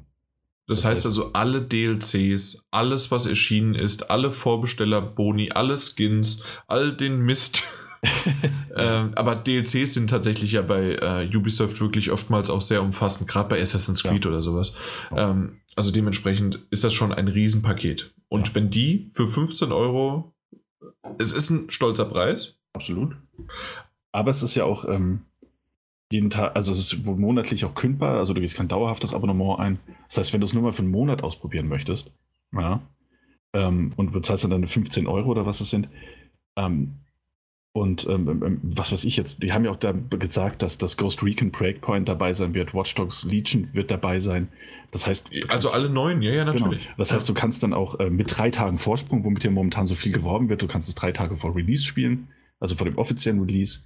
Das, 0.67 0.83
das 0.83 0.85
heißt, 0.85 0.97
heißt 0.99 1.07
also 1.07 1.33
alle 1.33 1.63
DLCs, 1.63 2.67
alles 2.71 3.11
was 3.11 3.27
erschienen 3.27 3.75
ist, 3.75 4.11
alle 4.11 4.33
Vorbesteller-Boni, 4.33 5.51
alle 5.53 5.77
Skins, 5.77 6.43
all 6.67 6.97
den 6.97 7.21
Mist, 7.21 7.65
ähm, 8.77 9.13
aber 9.15 9.37
DLCs 9.37 9.95
sind 9.95 10.11
tatsächlich 10.11 10.53
ja 10.53 10.63
bei 10.63 10.97
äh, 10.97 11.37
Ubisoft 11.37 11.81
wirklich 11.81 12.11
oftmals 12.11 12.51
auch 12.51 12.61
sehr 12.61 12.83
umfassend, 12.83 13.29
gerade 13.29 13.49
bei 13.49 13.61
Assassin's 13.61 14.03
Creed 14.03 14.25
ja. 14.25 14.31
oder 14.31 14.43
sowas. 14.43 14.75
Ähm, 15.15 15.61
also 15.77 15.93
dementsprechend 15.93 16.61
ist 16.71 16.85
das 16.85 16.93
schon 16.93 17.13
ein 17.13 17.29
Riesenpaket. 17.29 18.13
Und 18.29 18.49
ja. 18.49 18.55
wenn 18.57 18.71
die 18.71 19.11
für 19.13 19.29
15 19.29 19.71
Euro, 19.71 20.35
es 21.19 21.33
ist 21.33 21.51
ein 21.51 21.71
stolzer 21.71 22.07
Preis. 22.07 22.59
Absolut. 22.73 23.17
Aber 24.11 24.31
es 24.31 24.43
ist 24.43 24.55
ja 24.55 24.65
auch 24.65 24.85
ähm, 24.85 25.23
jeden 26.13 26.31
Tag, 26.31 26.55
also 26.55 26.73
es 26.73 26.79
ist 26.79 27.07
wohl 27.07 27.17
monatlich 27.17 27.65
auch 27.65 27.75
kündbar, 27.75 28.19
also 28.19 28.35
du 28.35 28.41
gehst 28.41 28.57
kein 28.57 28.69
dauerhaftes 28.69 29.15
Abonnement 29.15 29.59
ein. 29.59 29.79
Das 30.09 30.19
heißt, 30.19 30.33
wenn 30.33 30.41
du 30.41 30.47
es 30.47 30.53
nur 30.53 30.63
mal 30.63 30.73
für 30.73 30.83
einen 30.83 30.91
Monat 30.91 31.23
ausprobieren 31.23 31.69
möchtest, 31.69 32.13
ja, 32.53 32.81
ähm, 33.55 33.93
und 33.97 34.13
bezahlst 34.13 34.45
dann 34.45 34.51
deine 34.51 34.69
15 34.69 35.07
Euro 35.07 35.31
oder 35.31 35.47
was 35.47 35.61
es 35.61 35.71
sind, 35.71 35.89
ähm, 36.57 37.03
und 37.75 38.07
ähm, 38.07 38.29
ähm, 38.29 38.43
ähm, 38.45 38.61
was 38.63 38.93
weiß 38.93 39.05
ich 39.05 39.17
jetzt, 39.17 39.43
die 39.43 39.51
haben 39.53 39.65
ja 39.65 39.71
auch 39.71 39.77
da 39.77 39.93
gesagt, 39.93 40.61
dass 40.61 40.77
das 40.77 40.99
Ghost 40.99 41.23
Recon 41.23 41.51
Breakpoint 41.51 42.07
dabei 42.07 42.35
sein 42.35 42.53
wird, 42.53 42.75
Watch 42.75 42.95
Dogs 42.95 43.25
Legion 43.25 43.73
wird 43.73 43.91
dabei 43.91 44.19
sein. 44.19 44.49
Das 44.91 45.07
heißt. 45.07 45.31
Also 45.49 45.71
alle 45.71 45.89
neuen, 45.89 46.21
ja, 46.21 46.33
ja, 46.33 46.45
natürlich. 46.45 46.83
Genau. 46.83 46.95
Das 46.99 47.13
heißt, 47.13 47.27
du 47.27 47.33
kannst 47.33 47.63
dann 47.63 47.73
auch 47.73 47.99
äh, 47.99 48.11
mit 48.11 48.37
drei 48.37 48.51
Tagen 48.51 48.77
Vorsprung, 48.77 49.25
womit 49.25 49.45
ja 49.45 49.51
momentan 49.51 49.87
so 49.87 49.95
viel 49.95 50.13
geworben 50.13 50.51
wird, 50.51 50.61
du 50.61 50.67
kannst 50.67 50.91
es 50.91 50.95
drei 50.95 51.13
Tage 51.13 51.39
vor 51.39 51.57
Release 51.57 51.83
spielen, 51.83 52.29
also 52.61 52.75
vor 52.75 52.85
dem 52.85 52.99
offiziellen 52.99 53.41
Release. 53.41 53.81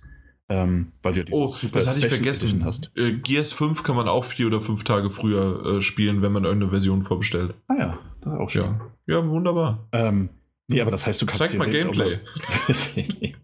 Ähm, 0.48 0.92
weil 1.02 1.14
du 1.14 1.20
ja 1.20 1.26
oh, 1.32 1.54
das 1.72 1.88
hatte 1.88 1.98
ich 1.98 2.06
vergessen. 2.06 2.64
Hast. 2.64 2.92
Äh, 2.96 3.14
Gears 3.14 3.52
5 3.52 3.82
kann 3.82 3.96
man 3.96 4.06
auch 4.06 4.24
vier 4.24 4.46
oder 4.46 4.60
fünf 4.60 4.84
Tage 4.84 5.10
früher 5.10 5.78
äh, 5.78 5.82
spielen, 5.82 6.22
wenn 6.22 6.30
man 6.30 6.44
irgendeine 6.44 6.70
Version 6.70 7.02
vorbestellt. 7.02 7.54
Ah 7.66 7.74
ja, 7.76 7.98
das 8.20 8.32
ist 8.32 8.38
auch 8.38 8.50
schön. 8.50 8.80
Ja, 9.06 9.16
ja 9.16 9.28
wunderbar. 9.28 9.88
Ähm, 9.92 10.30
Nee, 10.68 10.80
aber 10.80 10.90
das 10.90 11.06
heißt, 11.06 11.22
du 11.22 11.26
kannst. 11.26 11.38
Zeig 11.38 11.54
mal 11.54 11.70
Gameplay. 11.70 12.18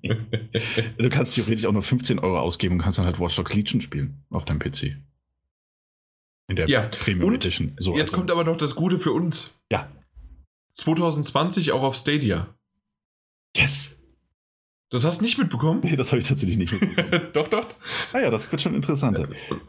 Du 0.98 1.08
kannst 1.08 1.34
theoretisch 1.34 1.64
auch 1.66 1.72
nur 1.72 1.82
15 1.82 2.18
Euro 2.18 2.39
ausgeben 2.39 2.74
und 2.74 2.82
kannst 2.82 2.98
dann 2.98 3.06
halt 3.06 3.20
Watch 3.20 3.36
Dogs 3.36 3.55
Legion 3.55 3.81
spielen 3.81 4.24
auf 4.31 4.44
deinem 4.44 4.58
PC. 4.58 4.97
In 6.48 6.56
der 6.56 6.68
ja. 6.68 6.82
Premium 6.82 7.28
und 7.28 7.34
Edition. 7.36 7.72
So, 7.78 7.92
jetzt 7.97 8.08
also. 8.08 8.16
kommt 8.16 8.31
aber 8.31 8.44
noch 8.44 8.56
das 8.56 8.74
Gute 8.74 8.98
für 8.98 9.12
uns. 9.12 9.60
Ja. 9.70 9.90
2020 10.74 11.72
auch 11.72 11.82
auf 11.82 11.94
Stadia. 11.94 12.55
Yes! 13.56 14.01
Das 14.92 15.04
hast 15.04 15.20
du 15.20 15.24
nicht 15.24 15.38
mitbekommen? 15.38 15.80
Nee, 15.82 15.96
das 15.96 16.12
habe 16.12 16.20
ich 16.20 16.28
tatsächlich 16.28 16.58
nicht 16.58 16.72
mitbekommen. 16.72 17.28
doch, 17.32 17.48
doch. 17.48 17.66
Ah 18.12 18.20
ja, 18.20 18.30
das 18.30 18.50
wird 18.52 18.62
schon 18.62 18.74
interessanter. 18.74 19.26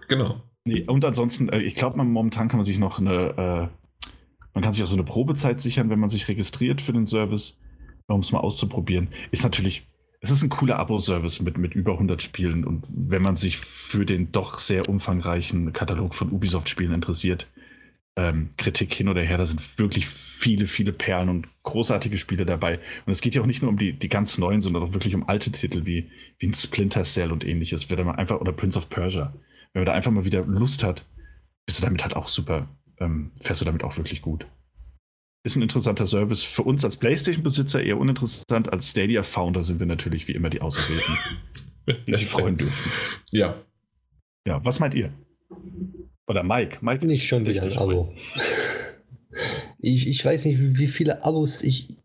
genau. 0.08 0.42
Nee, 0.66 0.84
und 0.84 1.04
ansonsten, 1.04 1.50
äh, 1.50 1.60
ich 1.60 1.76
glaube, 1.76 2.02
momentan 2.04 2.48
kann 2.48 2.58
man 2.58 2.66
sich 2.66 2.78
noch 2.78 3.00
eine 3.00 3.72
äh, 3.72 3.84
man 4.54 4.64
kann 4.64 4.74
sich 4.74 4.84
auch 4.84 4.88
so 4.88 4.96
eine 4.96 5.04
Probezeit 5.04 5.60
sichern, 5.60 5.90
wenn 5.90 6.00
man 6.00 6.10
sich 6.10 6.28
registriert 6.28 6.82
für 6.82 6.94
den 6.94 7.08
Service, 7.08 7.60
um 8.08 8.20
es 8.20 8.32
mal 8.32 8.40
auszuprobieren. 8.40 9.10
Ist 9.32 9.44
natürlich, 9.44 9.88
es 10.22 10.32
ist 10.32 10.44
ein 10.44 10.50
cooler 10.50 10.78
Abo-Service 10.80 11.42
mit, 11.42 11.58
mit 11.58 11.74
über 11.74 11.94
100 11.94 12.22
Spielen 12.22 12.64
und 12.64 12.86
wenn 12.88 13.22
man 13.22 13.36
sich 13.36 13.58
für 13.58 14.06
den 14.06 14.32
doch 14.32 14.60
sehr 14.60 14.88
umfangreichen 14.88 15.74
Katalog 15.74 16.14
von 16.14 16.32
Ubisoft-Spielen 16.32 16.94
interessiert, 16.94 17.48
ähm, 18.16 18.50
Kritik 18.58 18.94
hin 18.94 19.10
oder 19.10 19.22
her, 19.22 19.38
da 19.38 19.46
sind 19.46 19.80
wirklich 19.80 20.08
viele, 20.08 20.68
viele 20.68 20.94
Perlen 20.94 21.30
und 21.30 21.48
großartige 21.64 22.18
Spiele 22.18 22.46
dabei. 22.46 22.80
Und 23.06 23.12
es 23.12 23.22
geht 23.22 23.36
ja 23.36 23.42
auch 23.42 23.48
nicht 23.48 23.62
nur 23.62 23.72
um 23.72 23.78
die, 23.78 23.94
die 23.94 24.10
ganz 24.10 24.38
neuen, 24.38 24.62
sondern 24.62 24.84
auch 24.84 24.94
wirklich 24.94 25.16
um 25.16 25.28
alte 25.28 25.52
Titel 25.52 25.86
wie, 25.86 26.10
wie 26.38 26.48
ein 26.48 26.54
Splinter 26.54 27.04
Cell 27.04 27.32
und 27.32 27.46
ähnliches. 27.46 27.90
Wenn 27.90 28.06
man 28.06 28.16
einfach, 28.16 28.40
oder 28.40 28.52
Prince 28.52 28.78
of 28.78 28.90
Persia. 28.90 29.34
Wenn 29.74 29.82
man 29.82 29.86
da 29.88 29.94
einfach 29.94 30.12
mal 30.12 30.26
wieder 30.26 30.46
Lust 30.46 30.84
hat, 30.84 31.06
bist 31.66 31.80
du 31.80 31.84
damit 31.84 32.04
halt 32.04 32.16
auch 32.16 32.28
super 32.28 32.68
ähm, 33.00 33.32
fährst 33.42 33.62
du 33.62 33.66
damit 33.66 33.84
auch 33.84 33.98
wirklich 33.98 34.22
gut. 34.22 34.48
Ist 35.46 35.56
ein 35.58 35.62
interessanter 35.62 36.08
Service. 36.08 36.44
Für 36.44 36.64
uns 36.64 36.86
als 36.86 36.98
PlayStation-Besitzer 36.98 37.84
eher 37.84 37.98
uninteressant. 37.98 38.72
Als 38.72 38.92
Stadia-Founder 38.92 39.64
sind 39.64 39.80
wir 39.80 39.86
natürlich 39.88 40.28
wie 40.28 40.34
immer 40.34 40.50
die 40.50 40.62
Auserwählten, 40.62 41.18
die 42.08 42.16
sich 42.16 42.28
freuen 42.28 42.58
dürfen. 42.58 42.92
Ja. 43.32 43.56
Ja, 44.46 44.64
was 44.64 44.80
meint 44.80 44.94
ihr? 44.94 45.12
Oder 46.28 46.44
Mike? 46.44 46.78
Mike 46.82 47.00
bin 47.00 47.10
ich 47.10 47.28
schon 47.28 47.46
wieder 47.46 47.64
ein 47.64 47.78
Abo. 47.78 48.14
Ich, 49.80 50.08
ich 50.08 50.24
weiß 50.24 50.46
nicht, 50.46 50.60
wie 50.60 50.88
viele 50.88 51.26
Abos 51.26 51.62
ich. 51.62 51.98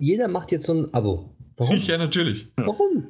Jeder 0.00 0.28
macht 0.28 0.52
jetzt 0.52 0.66
so 0.66 0.72
ein 0.72 0.94
Abo. 0.94 1.36
Warum? 1.56 1.76
Ja, 1.76 1.98
natürlich. 1.98 2.48
Warum? 2.56 3.08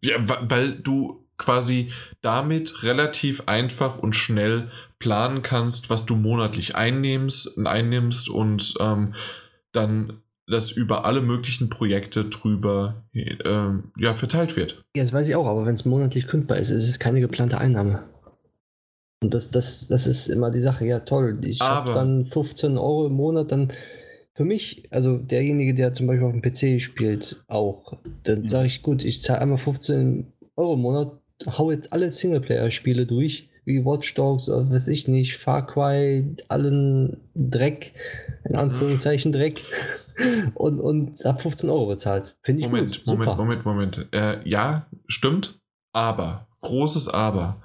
Ja, 0.00 0.16
weil 0.48 0.72
du 0.72 1.26
quasi 1.38 1.90
damit 2.20 2.84
relativ 2.84 3.44
einfach 3.46 3.98
und 3.98 4.14
schnell 4.14 4.70
planen 4.98 5.42
kannst, 5.42 5.90
was 5.90 6.06
du 6.06 6.14
monatlich 6.14 6.76
einnimmst, 6.76 7.58
einnimmst 7.66 8.28
und 8.28 8.74
ähm, 8.80 9.14
dann 9.72 10.22
das 10.46 10.70
über 10.70 11.04
alle 11.04 11.20
möglichen 11.20 11.68
Projekte 11.68 12.26
drüber 12.26 13.04
äh, 13.12 13.34
ja, 13.96 14.14
verteilt 14.14 14.56
wird. 14.56 14.84
Ja, 14.96 15.02
das 15.02 15.12
weiß 15.12 15.28
ich 15.28 15.34
auch, 15.34 15.46
aber 15.46 15.66
wenn 15.66 15.74
es 15.74 15.84
monatlich 15.84 16.26
kündbar 16.26 16.58
ist, 16.58 16.70
ist 16.70 16.88
es 16.88 16.98
keine 16.98 17.20
geplante 17.20 17.58
Einnahme. 17.58 18.04
Und 19.22 19.34
das, 19.34 19.50
das, 19.50 19.86
das 19.86 20.06
ist 20.06 20.28
immer 20.28 20.50
die 20.50 20.60
Sache, 20.60 20.84
ja 20.84 21.00
toll, 21.00 21.38
ich 21.42 21.60
habe 21.60 21.92
dann 21.92 22.26
15 22.26 22.76
Euro 22.76 23.06
im 23.06 23.14
Monat, 23.14 23.52
dann 23.52 23.72
für 24.34 24.44
mich, 24.44 24.88
also 24.90 25.18
derjenige, 25.18 25.74
der 25.74 25.94
zum 25.94 26.06
Beispiel 26.06 26.26
auf 26.26 26.32
dem 26.32 26.42
PC 26.42 26.80
spielt, 26.80 27.44
auch, 27.48 27.98
dann 28.24 28.42
mhm. 28.42 28.48
sage 28.48 28.66
ich, 28.66 28.82
gut, 28.82 29.04
ich 29.04 29.22
zahle 29.22 29.40
einmal 29.40 29.58
15 29.58 30.32
Euro 30.56 30.74
im 30.74 30.80
Monat, 30.80 31.12
hau 31.46 31.70
jetzt 31.70 31.92
alle 31.92 32.10
Singleplayer-Spiele 32.10 33.06
durch, 33.06 33.48
wie 33.64 33.84
Watch 33.84 34.14
Dogs 34.14 34.48
oder 34.48 34.70
weiß 34.70 34.88
ich 34.88 35.06
nicht, 35.06 35.36
Far 35.36 35.66
Cry, 35.66 36.34
allen 36.48 37.18
Dreck, 37.34 37.92
in 38.48 38.56
Anführungszeichen 38.56 39.32
Dreck, 39.32 39.62
und, 40.54 40.80
und 40.80 41.24
hab 41.24 41.42
15 41.42 41.70
Euro 41.70 41.86
bezahlt. 41.86 42.36
Finde 42.40 42.62
ich 42.62 42.66
Moment, 42.66 43.04
gut. 43.04 43.06
Moment, 43.06 43.36
Moment, 43.36 43.64
Moment. 43.64 44.08
Äh, 44.12 44.48
ja, 44.48 44.86
stimmt, 45.06 45.60
aber, 45.92 46.48
großes 46.62 47.08
Aber. 47.08 47.62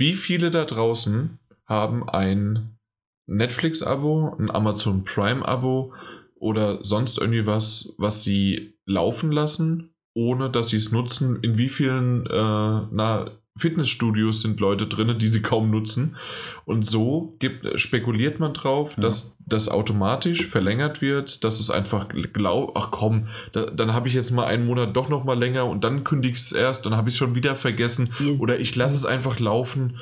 Wie 0.00 0.14
viele 0.14 0.50
da 0.50 0.64
draußen 0.64 1.38
haben 1.66 2.08
ein 2.08 2.78
Netflix-Abo, 3.26 4.34
ein 4.38 4.50
Amazon 4.50 5.04
Prime-Abo 5.04 5.92
oder 6.36 6.82
sonst 6.82 7.18
irgendwie 7.18 7.44
was, 7.44 7.94
was 7.98 8.24
sie 8.24 8.78
laufen 8.86 9.30
lassen, 9.30 9.94
ohne 10.14 10.48
dass 10.48 10.70
sie 10.70 10.78
es 10.78 10.90
nutzen? 10.90 11.40
In 11.42 11.58
wie 11.58 11.68
vielen 11.68 12.24
äh, 12.24 12.30
na, 12.30 13.30
Fitnessstudios 13.60 14.42
sind 14.42 14.60
Leute 14.60 14.86
drin, 14.86 15.18
die 15.18 15.28
sie 15.28 15.42
kaum 15.42 15.70
nutzen. 15.70 16.16
Und 16.64 16.86
so 16.86 17.36
gibt, 17.38 17.78
spekuliert 17.78 18.40
man 18.40 18.54
drauf, 18.54 18.92
ja. 18.96 19.02
dass 19.02 19.36
das 19.46 19.68
automatisch 19.68 20.46
verlängert 20.46 21.00
wird, 21.00 21.44
dass 21.44 21.60
es 21.60 21.70
einfach 21.70 22.08
glaubt, 22.32 22.76
ach 22.76 22.90
komm, 22.90 23.28
da, 23.52 23.66
dann 23.66 23.92
habe 23.92 24.08
ich 24.08 24.14
jetzt 24.14 24.30
mal 24.30 24.44
einen 24.44 24.66
Monat 24.66 24.96
doch 24.96 25.08
noch 25.08 25.24
mal 25.24 25.38
länger 25.38 25.66
und 25.66 25.84
dann 25.84 26.04
kündige 26.04 26.34
ich 26.34 26.40
es 26.40 26.52
erst, 26.52 26.86
dann 26.86 26.96
habe 26.96 27.08
ich 27.08 27.14
es 27.14 27.18
schon 27.18 27.34
wieder 27.34 27.56
vergessen 27.56 28.10
oder 28.38 28.58
ich 28.58 28.74
lasse 28.76 28.96
es 28.96 29.06
einfach 29.06 29.38
laufen. 29.38 29.98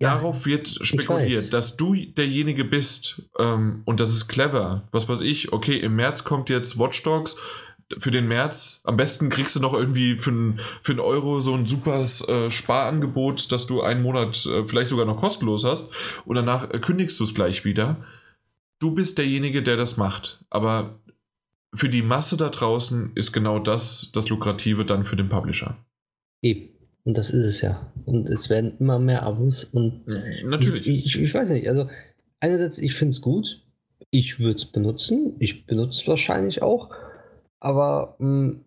Ja, 0.00 0.16
Darauf 0.16 0.44
wird 0.44 0.68
spekuliert, 0.68 1.52
dass 1.52 1.76
du 1.76 1.94
derjenige 1.94 2.64
bist 2.64 3.30
ähm, 3.38 3.82
und 3.84 4.00
das 4.00 4.10
ist 4.10 4.26
clever. 4.26 4.88
Was 4.90 5.08
weiß 5.08 5.20
ich, 5.20 5.52
okay, 5.52 5.76
im 5.76 5.94
März 5.94 6.24
kommt 6.24 6.50
jetzt 6.50 6.78
Watch 6.78 7.02
Dogs, 7.04 7.36
für 7.98 8.10
den 8.10 8.28
März. 8.28 8.80
Am 8.84 8.96
besten 8.96 9.28
kriegst 9.28 9.54
du 9.56 9.60
noch 9.60 9.74
irgendwie 9.74 10.16
für, 10.16 10.30
ein, 10.30 10.60
für 10.82 10.92
einen 10.92 11.00
Euro 11.00 11.40
so 11.40 11.54
ein 11.54 11.66
super 11.66 12.02
äh, 12.02 12.50
Sparangebot, 12.50 13.52
dass 13.52 13.66
du 13.66 13.82
einen 13.82 14.02
Monat 14.02 14.46
äh, 14.46 14.64
vielleicht 14.64 14.90
sogar 14.90 15.06
noch 15.06 15.18
kostenlos 15.18 15.64
hast 15.64 15.92
und 16.24 16.36
danach 16.36 16.70
äh, 16.70 16.78
kündigst 16.78 17.18
du 17.20 17.24
es 17.24 17.34
gleich 17.34 17.64
wieder. 17.64 18.04
Du 18.78 18.92
bist 18.92 19.18
derjenige, 19.18 19.62
der 19.62 19.76
das 19.76 19.96
macht. 19.96 20.44
Aber 20.50 20.98
für 21.74 21.88
die 21.88 22.02
Masse 22.02 22.36
da 22.36 22.48
draußen 22.48 23.12
ist 23.14 23.32
genau 23.32 23.58
das 23.58 24.10
das 24.12 24.28
Lukrative 24.28 24.84
dann 24.84 25.04
für 25.04 25.16
den 25.16 25.28
Publisher. 25.28 25.76
Eben. 26.42 26.70
Und 27.04 27.18
das 27.18 27.30
ist 27.30 27.44
es 27.44 27.60
ja. 27.60 27.92
Und 28.06 28.30
es 28.30 28.48
werden 28.48 28.78
immer 28.78 28.98
mehr 28.98 29.24
Abos 29.24 29.64
und 29.64 30.06
natürlich. 30.44 30.86
Ich, 30.86 31.04
ich, 31.04 31.20
ich 31.20 31.34
weiß 31.34 31.50
nicht, 31.50 31.68
also 31.68 31.88
einerseits, 32.40 32.78
ich 32.78 32.94
finde 32.94 33.10
es 33.10 33.20
gut. 33.20 33.60
Ich 34.10 34.38
würde 34.38 34.56
es 34.56 34.64
benutzen. 34.64 35.34
Ich 35.38 35.66
benutze 35.66 36.00
es 36.00 36.08
wahrscheinlich 36.08 36.62
auch. 36.62 36.90
Aber 37.64 38.16
mh, 38.18 38.26
hm, 38.26 38.64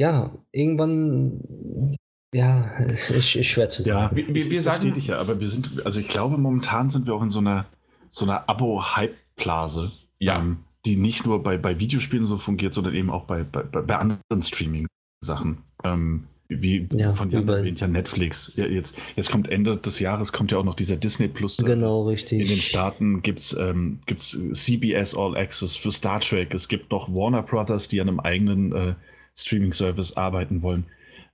ja, 0.00 0.30
irgendwann, 0.52 1.96
ja, 2.32 2.78
es 2.78 3.10
ist, 3.10 3.34
ist 3.34 3.46
schwer 3.46 3.68
zu 3.68 3.82
sagen. 3.82 4.16
Ja, 4.16 4.34
wir, 4.34 4.50
wir 4.50 4.62
sagen 4.62 4.92
dich 4.92 5.08
ja, 5.08 5.18
aber 5.18 5.40
wir 5.40 5.48
sind, 5.48 5.84
also 5.84 6.00
ich 6.00 6.08
glaube, 6.08 6.38
momentan 6.38 6.88
sind 6.88 7.06
wir 7.06 7.14
auch 7.14 7.22
in 7.22 7.30
so 7.30 7.40
einer, 7.40 7.66
so 8.08 8.24
einer 8.24 8.48
Abo-Hype-Blase. 8.48 9.90
Ja. 10.20 10.38
Ähm, 10.38 10.58
die 10.86 10.96
nicht 10.96 11.26
nur 11.26 11.42
bei, 11.42 11.58
bei 11.58 11.78
Videospielen 11.78 12.24
so 12.24 12.38
fungiert, 12.38 12.72
sondern 12.72 12.94
eben 12.94 13.10
auch 13.10 13.24
bei, 13.24 13.42
bei, 13.42 13.62
bei 13.62 13.96
anderen 13.96 14.42
Streaming-Sachen. 14.42 15.58
Ähm, 15.84 16.26
wie 16.50 16.88
ja, 16.92 17.12
von 17.12 17.30
Jan 17.30 17.48
erwähnt, 17.48 17.80
ja 17.80 17.86
Netflix. 17.86 18.52
Ja, 18.56 18.66
jetzt, 18.66 18.98
jetzt 19.16 19.30
kommt 19.30 19.48
Ende 19.48 19.76
des 19.76 20.00
Jahres, 20.00 20.32
kommt 20.32 20.50
ja 20.50 20.58
auch 20.58 20.64
noch 20.64 20.74
dieser 20.74 20.96
Disney 20.96 21.28
Plus. 21.28 21.56
Genau, 21.58 22.06
richtig. 22.06 22.40
In 22.40 22.48
den 22.48 22.58
Staaten 22.58 23.22
gibt 23.22 23.38
es 23.38 23.56
ähm, 23.58 24.00
gibt's 24.06 24.38
CBS 24.52 25.14
All 25.14 25.36
Access 25.36 25.76
für 25.76 25.92
Star 25.92 26.20
Trek. 26.20 26.52
Es 26.52 26.68
gibt 26.68 26.90
noch 26.90 27.08
Warner 27.08 27.42
Brothers, 27.42 27.88
die 27.88 28.00
an 28.00 28.08
einem 28.08 28.20
eigenen 28.20 28.72
äh, 28.72 28.94
Streaming-Service 29.36 30.16
arbeiten 30.16 30.62
wollen. 30.62 30.86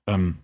Ähm, 0.06 0.36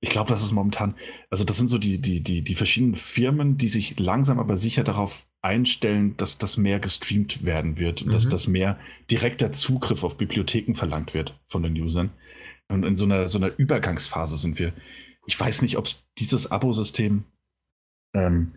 ich 0.00 0.10
glaube, 0.10 0.30
das 0.30 0.44
ist 0.44 0.52
momentan, 0.52 0.94
also 1.28 1.44
das 1.44 1.56
sind 1.56 1.68
so 1.68 1.78
die, 1.78 2.00
die, 2.00 2.22
die, 2.22 2.42
die 2.42 2.54
verschiedenen 2.54 2.94
Firmen, 2.94 3.56
die 3.56 3.68
sich 3.68 3.98
langsam 3.98 4.38
aber 4.38 4.56
sicher 4.56 4.84
darauf 4.84 5.26
einstellen, 5.42 6.16
dass 6.16 6.38
das 6.38 6.56
mehr 6.56 6.78
gestreamt 6.78 7.44
werden 7.44 7.78
wird 7.78 8.02
und 8.02 8.08
mhm. 8.08 8.12
dass 8.12 8.28
das 8.28 8.46
mehr 8.46 8.78
direkter 9.10 9.52
Zugriff 9.52 10.04
auf 10.04 10.16
Bibliotheken 10.16 10.74
verlangt 10.74 11.14
wird 11.14 11.38
von 11.46 11.62
den 11.62 11.80
Usern. 11.80 12.10
Und 12.68 12.84
in 12.84 12.96
so 12.96 13.04
einer, 13.04 13.28
so 13.28 13.38
einer 13.38 13.52
Übergangsphase 13.56 14.36
sind 14.36 14.58
wir. 14.58 14.72
Ich 15.26 15.38
weiß 15.38 15.62
nicht, 15.62 15.76
ob 15.76 15.88
dieses 16.18 16.50
Abosystem, 16.50 17.24
ähm, 18.14 18.52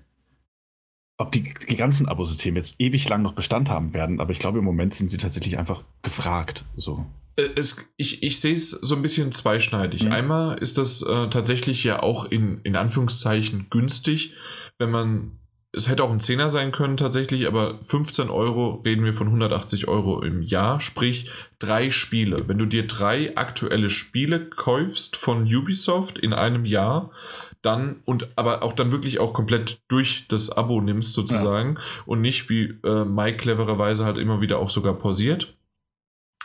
ob 1.17 1.31
die, 1.31 1.53
die 1.69 1.75
ganzen 1.75 2.07
Abosysteme 2.07 2.57
jetzt 2.57 2.75
ewig 2.79 3.07
lang 3.07 3.21
noch 3.21 3.33
Bestand 3.33 3.69
haben 3.69 3.93
werden, 3.93 4.19
aber 4.19 4.31
ich 4.31 4.39
glaube, 4.39 4.59
im 4.59 4.65
Moment 4.65 4.93
sind 4.93 5.09
sie 5.09 5.17
tatsächlich 5.17 5.57
einfach 5.57 5.83
gefragt. 6.01 6.65
So. 6.75 7.05
Äh, 7.35 7.49
es, 7.55 7.91
ich, 7.97 8.23
ich 8.23 8.39
sehe 8.39 8.55
es 8.55 8.71
so 8.71 8.95
ein 8.95 9.01
bisschen 9.01 9.31
zweischneidig. 9.31 10.05
Mhm. 10.05 10.11
Einmal 10.11 10.57
ist 10.57 10.77
das 10.77 11.01
äh, 11.01 11.29
tatsächlich 11.29 11.83
ja 11.83 12.01
auch 12.01 12.25
in, 12.25 12.61
in 12.63 12.75
Anführungszeichen 12.75 13.67
günstig, 13.69 14.35
wenn 14.77 14.91
man 14.91 15.40
es 15.73 15.87
hätte 15.87 16.03
auch 16.03 16.11
ein 16.11 16.19
Zehner 16.19 16.49
sein 16.49 16.71
können 16.71 16.97
tatsächlich, 16.97 17.47
aber 17.47 17.79
15 17.83 18.29
Euro 18.29 18.81
reden 18.85 19.05
wir 19.05 19.13
von 19.13 19.27
180 19.27 19.87
Euro 19.87 20.21
im 20.21 20.41
Jahr, 20.41 20.81
sprich 20.81 21.31
drei 21.59 21.89
Spiele. 21.89 22.47
Wenn 22.47 22.57
du 22.57 22.65
dir 22.65 22.87
drei 22.87 23.37
aktuelle 23.37 23.89
Spiele 23.89 24.49
kaufst 24.49 25.15
von 25.15 25.43
Ubisoft 25.43 26.19
in 26.19 26.33
einem 26.33 26.65
Jahr, 26.65 27.11
dann 27.61 28.01
und 28.05 28.27
aber 28.35 28.63
auch 28.63 28.73
dann 28.73 28.91
wirklich 28.91 29.19
auch 29.19 29.33
komplett 29.33 29.81
durch 29.87 30.25
das 30.27 30.49
Abo 30.49 30.81
nimmst 30.81 31.13
sozusagen 31.13 31.75
ja. 31.75 31.81
und 32.05 32.19
nicht 32.19 32.49
wie 32.49 32.75
äh, 32.83 33.05
Mike 33.05 33.37
clevererweise 33.37 34.03
halt 34.03 34.17
immer 34.17 34.41
wieder 34.41 34.59
auch 34.59 34.71
sogar 34.71 34.95
pausiert, 34.95 35.55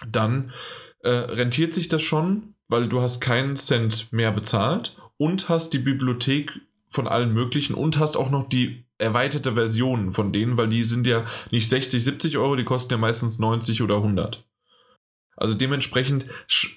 dann 0.06 0.52
äh, 1.00 1.10
rentiert 1.10 1.74
sich 1.74 1.88
das 1.88 2.02
schon, 2.02 2.54
weil 2.68 2.88
du 2.88 3.00
hast 3.00 3.20
keinen 3.20 3.56
Cent 3.56 4.12
mehr 4.12 4.30
bezahlt 4.30 4.96
und 5.16 5.48
hast 5.48 5.72
die 5.72 5.78
Bibliothek 5.78 6.60
von 6.88 7.08
allen 7.08 7.32
möglichen 7.32 7.74
und 7.74 7.98
hast 7.98 8.16
auch 8.16 8.30
noch 8.30 8.48
die 8.48 8.85
erweiterte 8.98 9.54
Versionen 9.54 10.12
von 10.12 10.32
denen, 10.32 10.56
weil 10.56 10.68
die 10.68 10.84
sind 10.84 11.06
ja 11.06 11.24
nicht 11.50 11.68
60, 11.68 12.02
70 12.02 12.38
Euro, 12.38 12.56
die 12.56 12.64
kosten 12.64 12.94
ja 12.94 12.98
meistens 12.98 13.38
90 13.38 13.82
oder 13.82 13.96
100. 13.96 14.44
Also 15.36 15.54
dementsprechend, 15.54 16.24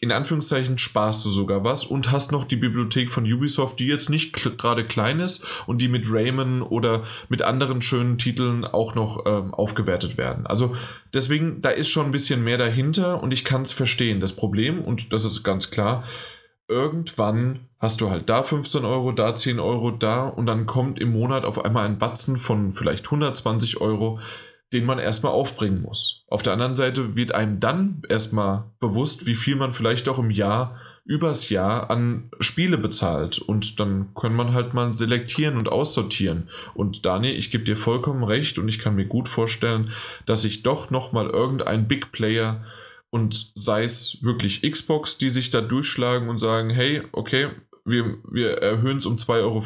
in 0.02 0.12
Anführungszeichen, 0.12 0.78
sparst 0.78 1.24
du 1.26 1.30
sogar 1.30 1.64
was 1.64 1.86
und 1.86 2.12
hast 2.12 2.34
noch 2.34 2.44
die 2.44 2.58
Bibliothek 2.58 3.10
von 3.10 3.24
Ubisoft, 3.24 3.80
die 3.80 3.88
jetzt 3.88 4.10
nicht 4.10 4.34
gerade 4.34 4.84
klein 4.84 5.22
ist 5.22 5.46
und 5.66 5.80
die 5.80 5.88
mit 5.88 6.12
Rayman 6.12 6.62
oder 6.62 7.04
mit 7.30 7.42
anderen 7.42 7.82
schönen 7.82 8.18
Titeln 8.18 8.66
auch 8.66 8.96
noch 8.96 9.26
ähm, 9.26 9.54
aufgewertet 9.54 10.18
werden. 10.18 10.46
Also 10.46 10.76
deswegen, 11.14 11.62
da 11.62 11.70
ist 11.70 11.88
schon 11.88 12.08
ein 12.08 12.12
bisschen 12.12 12.44
mehr 12.44 12.58
dahinter 12.58 13.24
und 13.24 13.32
ich 13.32 13.46
kann 13.46 13.62
es 13.62 13.72
verstehen. 13.72 14.20
Das 14.20 14.36
Problem, 14.36 14.82
und 14.82 15.14
das 15.14 15.24
ist 15.24 15.44
ganz 15.44 15.72
klar, 15.72 16.04
irgendwann 16.70 17.68
hast 17.80 18.00
du 18.02 18.10
halt 18.10 18.30
da 18.30 18.44
15 18.44 18.86
Euro, 18.86 19.12
da 19.12 19.36
10 19.36 19.60
Euro, 19.60 19.92
da 19.92 20.28
und 20.28 20.46
dann 20.46 20.66
kommt 20.66 21.00
im 21.00 21.12
Monat 21.12 21.44
auf 21.44 21.64
einmal 21.64 21.86
ein 21.86 21.98
Batzen 21.98 22.38
von 22.38 22.72
vielleicht 22.72 23.06
120 23.06 23.82
Euro, 23.82 24.20
den 24.72 24.86
man 24.86 25.00
erstmal 25.00 25.32
aufbringen 25.32 25.82
muss. 25.82 26.26
Auf 26.28 26.44
der 26.44 26.54
anderen 26.54 26.76
Seite 26.76 27.16
wird 27.16 27.34
einem 27.34 27.60
dann 27.60 28.04
erstmal 28.08 28.66
bewusst, 28.80 29.26
wie 29.26 29.36
viel 29.36 29.56
man 29.56 29.74
vielleicht 29.74 30.08
auch 30.08 30.20
im 30.20 30.30
Jahr, 30.30 30.78
übers 31.06 31.50
Jahr 31.50 31.90
an 31.90 32.30
Spiele 32.40 32.78
bezahlt. 32.78 33.40
Und 33.40 33.80
dann 33.80 34.14
kann 34.14 34.36
man 34.36 34.54
halt 34.54 34.76
mal 34.76 34.94
selektieren 34.94 35.58
und 35.58 35.68
aussortieren. 35.68 36.50
Und 36.76 37.04
Daniel, 37.04 37.36
ich 37.36 37.50
gebe 37.50 37.64
dir 37.64 37.78
vollkommen 37.78 38.24
recht 38.24 38.60
und 38.60 38.70
ich 38.70 38.78
kann 38.78 38.94
mir 38.94 39.08
gut 39.08 39.28
vorstellen, 39.28 39.92
dass 40.28 40.44
sich 40.44 40.62
doch 40.62 40.92
nochmal 40.92 41.28
irgendein 41.28 41.88
Big 41.88 42.12
Player 42.12 42.64
und 43.10 43.52
sei 43.56 43.84
es 43.84 44.22
wirklich 44.22 44.62
Xbox, 44.62 45.18
die 45.18 45.30
sich 45.30 45.50
da 45.50 45.62
durchschlagen 45.62 46.30
und 46.30 46.38
sagen, 46.38 46.70
hey, 46.70 47.04
okay, 47.12 47.50
wir, 47.86 48.18
wir 48.30 48.58
erhöhen 48.62 48.98
es 48.98 49.06
um 49.06 49.16
2,50 49.16 49.42
Euro 49.42 49.64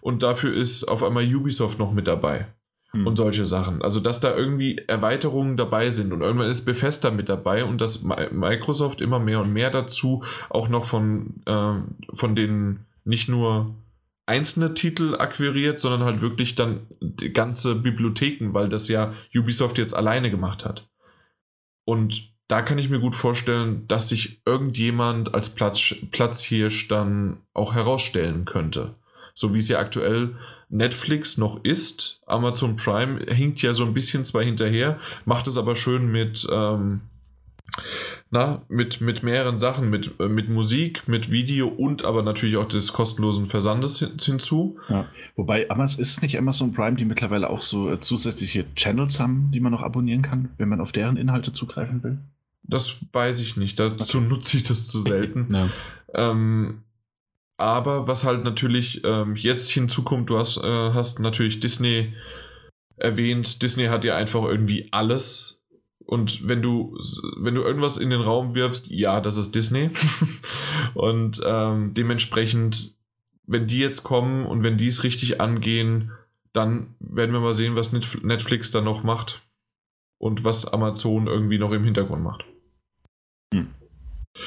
und 0.00 0.22
dafür 0.22 0.52
ist 0.52 0.84
auf 0.84 1.02
einmal 1.02 1.24
Ubisoft 1.24 1.78
noch 1.78 1.92
mit 1.92 2.06
dabei. 2.06 2.48
Hm. 2.90 3.06
Und 3.06 3.16
solche 3.16 3.46
Sachen. 3.46 3.82
Also, 3.82 4.00
dass 4.00 4.20
da 4.20 4.36
irgendwie 4.36 4.78
Erweiterungen 4.86 5.56
dabei 5.56 5.90
sind 5.90 6.12
und 6.12 6.20
irgendwann 6.20 6.48
ist 6.48 6.64
Bethesda 6.64 7.10
mit 7.10 7.28
dabei 7.28 7.64
und 7.64 7.80
dass 7.80 8.02
Microsoft 8.02 9.00
immer 9.00 9.18
mehr 9.18 9.40
und 9.40 9.52
mehr 9.52 9.70
dazu 9.70 10.24
auch 10.50 10.68
noch 10.68 10.86
von, 10.86 11.42
äh, 11.46 11.74
von 12.14 12.36
den 12.36 12.80
nicht 13.04 13.28
nur 13.28 13.74
einzelne 14.26 14.74
Titel 14.74 15.16
akquiriert, 15.16 15.80
sondern 15.80 16.04
halt 16.04 16.20
wirklich 16.22 16.54
dann 16.54 16.86
ganze 17.34 17.74
Bibliotheken, 17.74 18.54
weil 18.54 18.68
das 18.68 18.88
ja 18.88 19.12
Ubisoft 19.34 19.76
jetzt 19.76 19.94
alleine 19.94 20.30
gemacht 20.30 20.64
hat. 20.64 20.88
Und 21.84 22.34
da 22.48 22.62
kann 22.62 22.78
ich 22.78 22.90
mir 22.90 23.00
gut 23.00 23.14
vorstellen, 23.14 23.86
dass 23.88 24.08
sich 24.08 24.40
irgendjemand 24.44 25.34
als 25.34 25.54
Platz, 25.54 25.94
Platzhirsch 26.10 26.88
dann 26.88 27.38
auch 27.54 27.74
herausstellen 27.74 28.44
könnte. 28.44 28.94
So 29.34 29.54
wie 29.54 29.58
es 29.58 29.68
ja 29.68 29.78
aktuell 29.78 30.36
Netflix 30.68 31.38
noch 31.38 31.62
ist. 31.64 32.20
Amazon 32.26 32.76
Prime 32.76 33.20
hinkt 33.32 33.62
ja 33.62 33.74
so 33.74 33.84
ein 33.84 33.94
bisschen 33.94 34.24
zwar 34.24 34.42
hinterher, 34.42 34.98
macht 35.24 35.46
es 35.46 35.56
aber 35.56 35.74
schön 35.74 36.10
mit, 36.10 36.46
ähm, 36.50 37.02
na, 38.34 38.62
mit, 38.68 39.00
mit 39.00 39.22
mehreren 39.22 39.60
Sachen, 39.60 39.90
mit, 39.90 40.18
äh, 40.18 40.26
mit 40.26 40.48
Musik, 40.48 41.06
mit 41.06 41.30
Video 41.30 41.68
und 41.68 42.04
aber 42.04 42.24
natürlich 42.24 42.56
auch 42.56 42.66
des 42.66 42.92
kostenlosen 42.92 43.46
Versandes 43.46 44.00
hin, 44.00 44.10
hinzu. 44.20 44.76
Ja. 44.88 45.06
Wobei 45.36 45.70
Amazon 45.70 46.00
ist 46.00 46.20
nicht 46.20 46.36
Amazon 46.36 46.72
Prime, 46.72 46.96
die 46.96 47.04
mittlerweile 47.04 47.48
auch 47.48 47.62
so 47.62 47.88
äh, 47.88 48.00
zusätzliche 48.00 48.64
Channels 48.74 49.20
haben, 49.20 49.52
die 49.52 49.60
man 49.60 49.70
noch 49.70 49.82
abonnieren 49.82 50.22
kann, 50.22 50.48
wenn 50.58 50.68
man 50.68 50.80
auf 50.80 50.90
deren 50.90 51.16
Inhalte 51.16 51.52
zugreifen 51.52 52.02
will. 52.02 52.18
Das 52.64 53.06
weiß 53.12 53.40
ich 53.40 53.56
nicht. 53.56 53.78
Dazu 53.78 54.18
okay. 54.18 54.26
nutze 54.26 54.56
ich 54.56 54.64
das 54.64 54.88
zu 54.88 55.02
selten. 55.02 55.54
Ja. 55.54 55.68
Ähm, 56.12 56.82
aber 57.56 58.08
was 58.08 58.24
halt 58.24 58.42
natürlich 58.42 59.02
ähm, 59.04 59.36
jetzt 59.36 59.70
hinzukommt, 59.70 60.28
du 60.28 60.40
hast, 60.40 60.56
äh, 60.56 60.92
hast 60.92 61.20
natürlich 61.20 61.60
Disney 61.60 62.14
erwähnt. 62.96 63.62
Disney 63.62 63.84
hat 63.84 64.02
ja 64.04 64.16
einfach 64.16 64.42
irgendwie 64.42 64.88
alles. 64.90 65.53
Und 66.06 66.46
wenn 66.46 66.60
du, 66.62 66.98
wenn 67.38 67.54
du 67.54 67.62
irgendwas 67.62 67.96
in 67.96 68.10
den 68.10 68.20
Raum 68.20 68.54
wirfst, 68.54 68.90
ja, 68.90 69.20
das 69.20 69.36
ist 69.36 69.54
Disney. 69.54 69.90
und 70.94 71.40
ähm, 71.44 71.94
dementsprechend, 71.94 72.94
wenn 73.46 73.66
die 73.66 73.78
jetzt 73.78 74.04
kommen 74.04 74.46
und 74.46 74.62
wenn 74.62 74.76
die 74.76 74.88
es 74.88 75.02
richtig 75.02 75.40
angehen, 75.40 76.12
dann 76.52 76.94
werden 77.00 77.32
wir 77.32 77.40
mal 77.40 77.54
sehen, 77.54 77.76
was 77.76 77.92
Netflix 77.92 78.70
da 78.70 78.80
noch 78.80 79.02
macht. 79.02 79.42
Und 80.18 80.44
was 80.44 80.66
Amazon 80.66 81.26
irgendwie 81.26 81.58
noch 81.58 81.72
im 81.72 81.84
Hintergrund 81.84 82.22
macht. 82.22 82.44
Hm. 83.52 83.74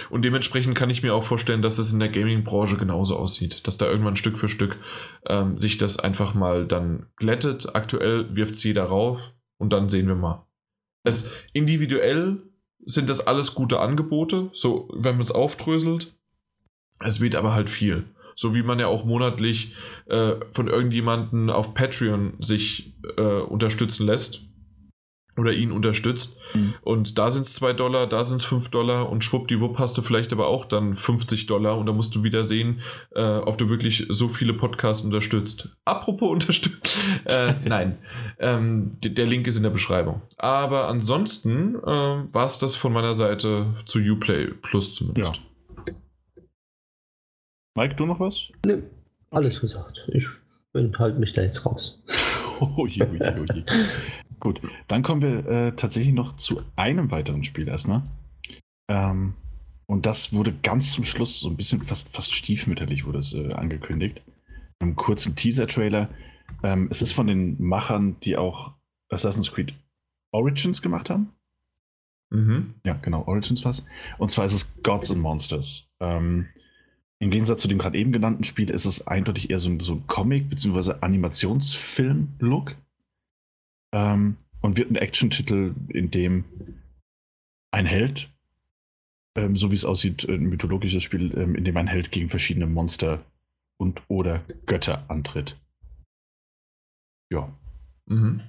Und 0.10 0.26
dementsprechend 0.26 0.76
kann 0.76 0.90
ich 0.90 1.04
mir 1.04 1.14
auch 1.14 1.24
vorstellen, 1.24 1.62
dass 1.62 1.78
es 1.78 1.94
in 1.94 2.00
der 2.00 2.10
Gaming-Branche 2.10 2.78
genauso 2.78 3.16
aussieht, 3.18 3.68
dass 3.68 3.78
da 3.78 3.86
irgendwann 3.86 4.16
Stück 4.16 4.38
für 4.38 4.50
Stück 4.50 4.78
ähm, 5.28 5.58
sich 5.58 5.78
das 5.78 6.00
einfach 6.00 6.34
mal 6.34 6.66
dann 6.66 7.08
glättet. 7.16 7.76
Aktuell 7.76 8.36
wirft 8.36 8.56
es 8.56 8.64
jeder 8.64 8.86
rauf 8.86 9.20
und 9.58 9.72
dann 9.72 9.88
sehen 9.88 10.08
wir 10.08 10.16
mal. 10.16 10.47
Es 11.08 11.32
individuell 11.54 12.42
sind 12.86 13.10
das 13.10 13.26
alles 13.26 13.54
gute 13.54 13.80
Angebote, 13.80 14.50
so 14.54 14.90
wenn 14.94 15.16
man 15.16 15.22
es 15.22 15.32
aufdröselt. 15.32 16.16
Es 17.00 17.22
wird 17.22 17.36
aber 17.36 17.54
halt 17.54 17.70
viel. 17.70 18.06
So 18.36 18.54
wie 18.54 18.64
man 18.64 18.80
ja 18.80 18.88
auch 18.88 19.04
monatlich 19.04 19.76
äh, 20.06 20.36
von 20.52 20.68
irgendjemandem 20.68 21.50
auf 21.50 21.74
Patreon 21.74 22.34
sich 22.40 22.96
äh, 23.18 23.22
unterstützen 23.22 24.06
lässt 24.06 24.47
oder 25.38 25.54
ihn 25.54 25.72
unterstützt. 25.72 26.40
Mhm. 26.54 26.74
Und 26.82 27.18
da 27.18 27.32
sind 27.32 27.44
es 27.44 27.54
2 27.54 27.74
Dollar, 27.74 28.08
da 28.08 28.24
sind 28.24 28.38
es 28.38 28.46
5 28.46 28.70
Dollar 28.70 29.10
und 29.10 29.24
schwuppdiwupp 29.24 29.78
hast 29.78 29.98
du 29.98 30.02
vielleicht 30.02 30.34
aber 30.34 30.48
auch 30.48 30.66
dann 30.66 30.96
50 30.96 31.46
Dollar 31.46 31.78
und 31.78 31.86
da 31.86 31.94
musst 31.94 32.16
du 32.16 32.24
wieder 32.24 32.44
sehen, 32.44 32.82
äh, 33.16 33.22
ob 33.22 33.58
du 33.58 33.70
wirklich 33.70 34.08
so 34.10 34.28
viele 34.28 34.54
Podcasts 34.54 35.04
unterstützt. 35.04 35.70
Apropos 35.86 36.32
unterstützt. 36.32 37.00
äh, 37.26 37.54
nein, 37.66 37.98
ähm, 38.40 38.92
der 39.02 39.26
Link 39.26 39.48
ist 39.48 39.58
in 39.58 39.64
der 39.64 39.70
Beschreibung. 39.70 40.22
Aber 40.38 40.88
ansonsten 40.88 41.76
äh, 41.76 41.82
war 41.84 42.46
es 42.46 42.60
das 42.60 42.76
von 42.76 42.92
meiner 42.92 43.14
Seite 43.14 43.68
zu 43.86 44.00
Uplay 44.00 44.48
Plus 44.48 44.96
zumindest. 44.96 45.36
Ja. 45.36 45.42
Mike, 47.76 47.94
du 47.94 48.08
noch 48.08 48.20
was? 48.20 48.50
Nö, 48.66 48.82
alles 49.30 49.62
gesagt. 49.62 50.08
Ich 50.12 50.26
bin 50.74 50.98
halt 50.98 51.20
mich 51.20 51.34
da 51.34 51.44
jetzt 51.44 51.64
raus. 51.64 52.04
oh 52.60 52.88
je, 52.88 53.04
oh 53.04 53.14
je, 53.14 53.34
oh 53.40 53.46
je. 53.54 53.64
Gut, 54.40 54.62
dann 54.88 55.02
kommen 55.02 55.22
wir 55.22 55.48
äh, 55.48 55.76
tatsächlich 55.76 56.14
noch 56.14 56.36
zu 56.36 56.62
einem 56.76 57.10
weiteren 57.12 57.44
Spiel 57.44 57.68
erstmal. 57.68 58.04
Ähm, 58.88 59.34
und 59.88 60.06
das 60.06 60.34
wurde 60.34 60.54
ganz 60.54 60.92
zum 60.92 61.06
Schluss 61.06 61.40
so 61.40 61.50
ein 61.50 61.58
bisschen 61.58 61.82
fast, 61.82 62.10
fast 62.10 62.34
stiefmütterlich 62.34 63.06
wurde 63.06 63.20
es 63.20 63.34
äh, 63.34 63.54
angekündigt. 63.54 64.22
Einem 64.80 64.96
kurzen 64.96 65.36
Teaser-Trailer. 65.36 66.10
Ähm, 66.62 66.88
es 66.92 67.02
ist 67.02 67.14
von 67.14 67.28
den 67.28 67.62
Machern, 67.62 68.18
die 68.22 68.38
auch 68.38 68.76
Assassin's 69.10 69.52
Creed 69.52 69.74
Origins 70.32 70.82
gemacht 70.82 71.10
haben. 71.10 71.32
Mhm. 72.30 72.68
Ja, 72.84 72.94
genau, 72.94 73.26
Origins 73.28 73.64
was. 73.64 73.86
Und 74.18 74.30
zwar 74.32 74.46
ist 74.46 74.54
es 74.54 74.84
Gods 74.84 75.10
and 75.10 75.22
Monsters. 75.22 75.90
Ähm, 76.00 76.48
Im 77.20 77.32
Gegensatz 77.32 77.62
zu 77.62 77.68
dem 77.68 77.78
gerade 77.78 77.98
eben 77.98 78.12
genannten 78.12 78.44
Spiel 78.44 78.70
ist 78.70 78.86
es 78.86 79.08
eindeutig 79.08 79.50
eher 79.50 79.60
so, 79.60 79.80
so 79.80 79.94
ein 79.94 80.08
Comic- 80.08 80.50
bzw. 80.50 80.96
Animationsfilm-Look. 81.02 82.76
Ähm, 83.98 84.38
und 84.62 84.78
wird 84.78 84.92
ein 84.92 84.96
Action-Titel, 84.96 85.74
in 85.90 86.12
dem 86.12 86.46
ein 87.72 87.86
Held, 87.86 88.30
ähm, 89.36 89.56
so 89.56 89.72
wie 89.72 89.76
es 89.76 89.86
aussieht, 89.86 90.28
ein 90.30 90.50
mythologisches 90.50 91.04
Spiel, 91.04 91.36
ähm, 91.38 91.56
in 91.56 91.64
dem 91.64 91.78
ein 91.78 91.88
Held 91.88 92.12
gegen 92.12 92.30
verschiedene 92.30 92.68
Monster 92.68 93.24
und 93.80 94.02
oder 94.08 94.44
Götter 94.66 95.10
antritt. 95.10 95.58
Ja. 97.32 97.52
Mhm. 98.06 98.44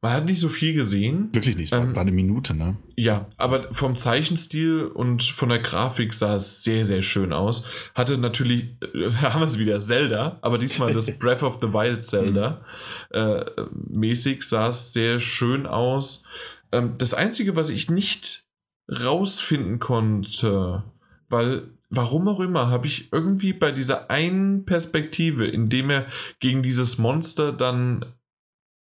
Man 0.00 0.12
hat 0.12 0.26
nicht 0.26 0.38
so 0.38 0.48
viel 0.48 0.74
gesehen. 0.74 1.30
Wirklich 1.32 1.56
nicht, 1.56 1.72
war, 1.72 1.80
ähm, 1.80 1.96
war 1.96 2.02
eine 2.02 2.12
Minute, 2.12 2.54
ne? 2.54 2.76
Ja, 2.96 3.26
aber 3.36 3.74
vom 3.74 3.96
Zeichenstil 3.96 4.84
und 4.84 5.24
von 5.24 5.48
der 5.48 5.58
Grafik 5.58 6.14
sah 6.14 6.36
es 6.36 6.62
sehr, 6.62 6.84
sehr 6.84 7.02
schön 7.02 7.32
aus. 7.32 7.66
Hatte 7.94 8.16
natürlich, 8.16 8.76
äh, 8.94 9.10
haben 9.22 9.40
wir 9.40 9.48
es 9.48 9.58
wieder, 9.58 9.80
Zelda, 9.80 10.38
aber 10.40 10.58
diesmal 10.58 10.92
das 10.92 11.10
Breath 11.18 11.42
of 11.42 11.58
the 11.60 11.72
Wild 11.72 12.04
Zelda. 12.04 12.64
äh, 13.10 13.44
mäßig 13.72 14.44
sah 14.44 14.68
es 14.68 14.92
sehr 14.92 15.18
schön 15.18 15.66
aus. 15.66 16.22
Ähm, 16.70 16.94
das 16.98 17.14
Einzige, 17.14 17.56
was 17.56 17.68
ich 17.68 17.90
nicht 17.90 18.44
rausfinden 18.88 19.80
konnte, 19.80 20.84
weil 21.28 21.62
warum 21.90 22.28
auch 22.28 22.40
immer, 22.40 22.70
habe 22.70 22.86
ich 22.86 23.12
irgendwie 23.12 23.52
bei 23.52 23.72
dieser 23.72 24.10
einen 24.10 24.64
Perspektive, 24.64 25.46
in 25.46 25.66
dem 25.66 25.90
er 25.90 26.06
gegen 26.38 26.62
dieses 26.62 26.98
Monster 26.98 27.52
dann 27.52 28.04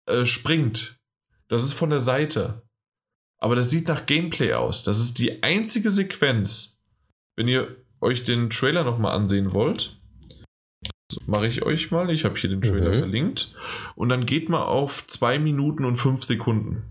äh, 0.06 0.24
springt, 0.24 0.98
das 1.48 1.62
ist 1.62 1.72
von 1.72 1.90
der 1.90 2.00
Seite. 2.00 2.62
Aber 3.40 3.56
das 3.56 3.70
sieht 3.70 3.88
nach 3.88 4.06
Gameplay 4.06 4.54
aus. 4.54 4.84
Das 4.84 5.00
ist 5.00 5.18
die 5.18 5.42
einzige 5.42 5.90
Sequenz. 5.90 6.80
Wenn 7.36 7.48
ihr 7.48 7.76
euch 8.00 8.24
den 8.24 8.50
Trailer 8.50 8.84
nochmal 8.84 9.14
ansehen 9.14 9.52
wollt, 9.52 9.98
mache 11.26 11.46
ich 11.46 11.62
euch 11.62 11.90
mal. 11.90 12.10
Ich 12.10 12.24
habe 12.24 12.38
hier 12.38 12.50
den 12.50 12.62
Trailer 12.62 12.94
mhm. 12.94 12.98
verlinkt. 13.00 13.54
Und 13.96 14.08
dann 14.08 14.26
geht 14.26 14.48
mal 14.48 14.64
auf 14.64 15.06
2 15.06 15.38
Minuten 15.38 15.84
und 15.84 15.96
5 15.96 16.22
Sekunden. 16.22 16.84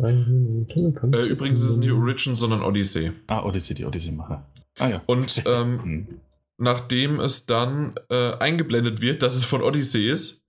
Äh, 0.00 1.28
übrigens 1.28 1.62
ist 1.62 1.72
es 1.72 1.76
nicht 1.76 1.92
Origin, 1.92 2.34
sondern 2.34 2.62
Odyssey. 2.62 3.12
Ah, 3.26 3.44
Odyssey, 3.44 3.74
die 3.74 3.84
Odyssey-Macher. 3.84 4.46
Ah 4.78 4.88
ja. 4.88 5.02
Und 5.06 5.42
ähm, 5.46 5.80
mhm. 5.84 6.20
nachdem 6.58 7.20
es 7.20 7.46
dann 7.46 7.94
äh, 8.08 8.32
eingeblendet 8.36 9.00
wird, 9.00 9.22
dass 9.22 9.34
es 9.34 9.44
von 9.44 9.62
Odyssey 9.62 10.10
ist, 10.10 10.41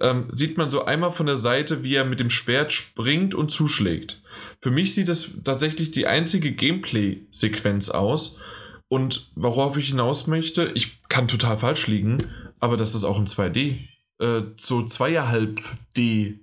ähm, 0.00 0.28
sieht 0.30 0.56
man 0.56 0.68
so 0.68 0.84
einmal 0.84 1.12
von 1.12 1.26
der 1.26 1.36
Seite, 1.36 1.82
wie 1.82 1.94
er 1.94 2.04
mit 2.04 2.20
dem 2.20 2.30
Schwert 2.30 2.72
springt 2.72 3.34
und 3.34 3.50
zuschlägt. 3.50 4.22
Für 4.60 4.70
mich 4.70 4.94
sieht 4.94 5.08
das 5.08 5.42
tatsächlich 5.44 5.90
die 5.90 6.06
einzige 6.06 6.52
Gameplay-Sequenz 6.52 7.90
aus. 7.90 8.40
Und 8.88 9.30
worauf 9.34 9.76
ich 9.76 9.88
hinaus 9.88 10.26
möchte, 10.26 10.72
ich 10.74 11.02
kann 11.08 11.28
total 11.28 11.58
falsch 11.58 11.86
liegen, 11.88 12.18
aber 12.58 12.76
das 12.76 12.94
ist 12.94 13.04
auch 13.04 13.18
in 13.18 13.26
2D. 13.26 13.78
Äh, 14.18 14.42
so 14.56 14.84
zweieinhalb 14.84 15.60
D. 15.96 16.40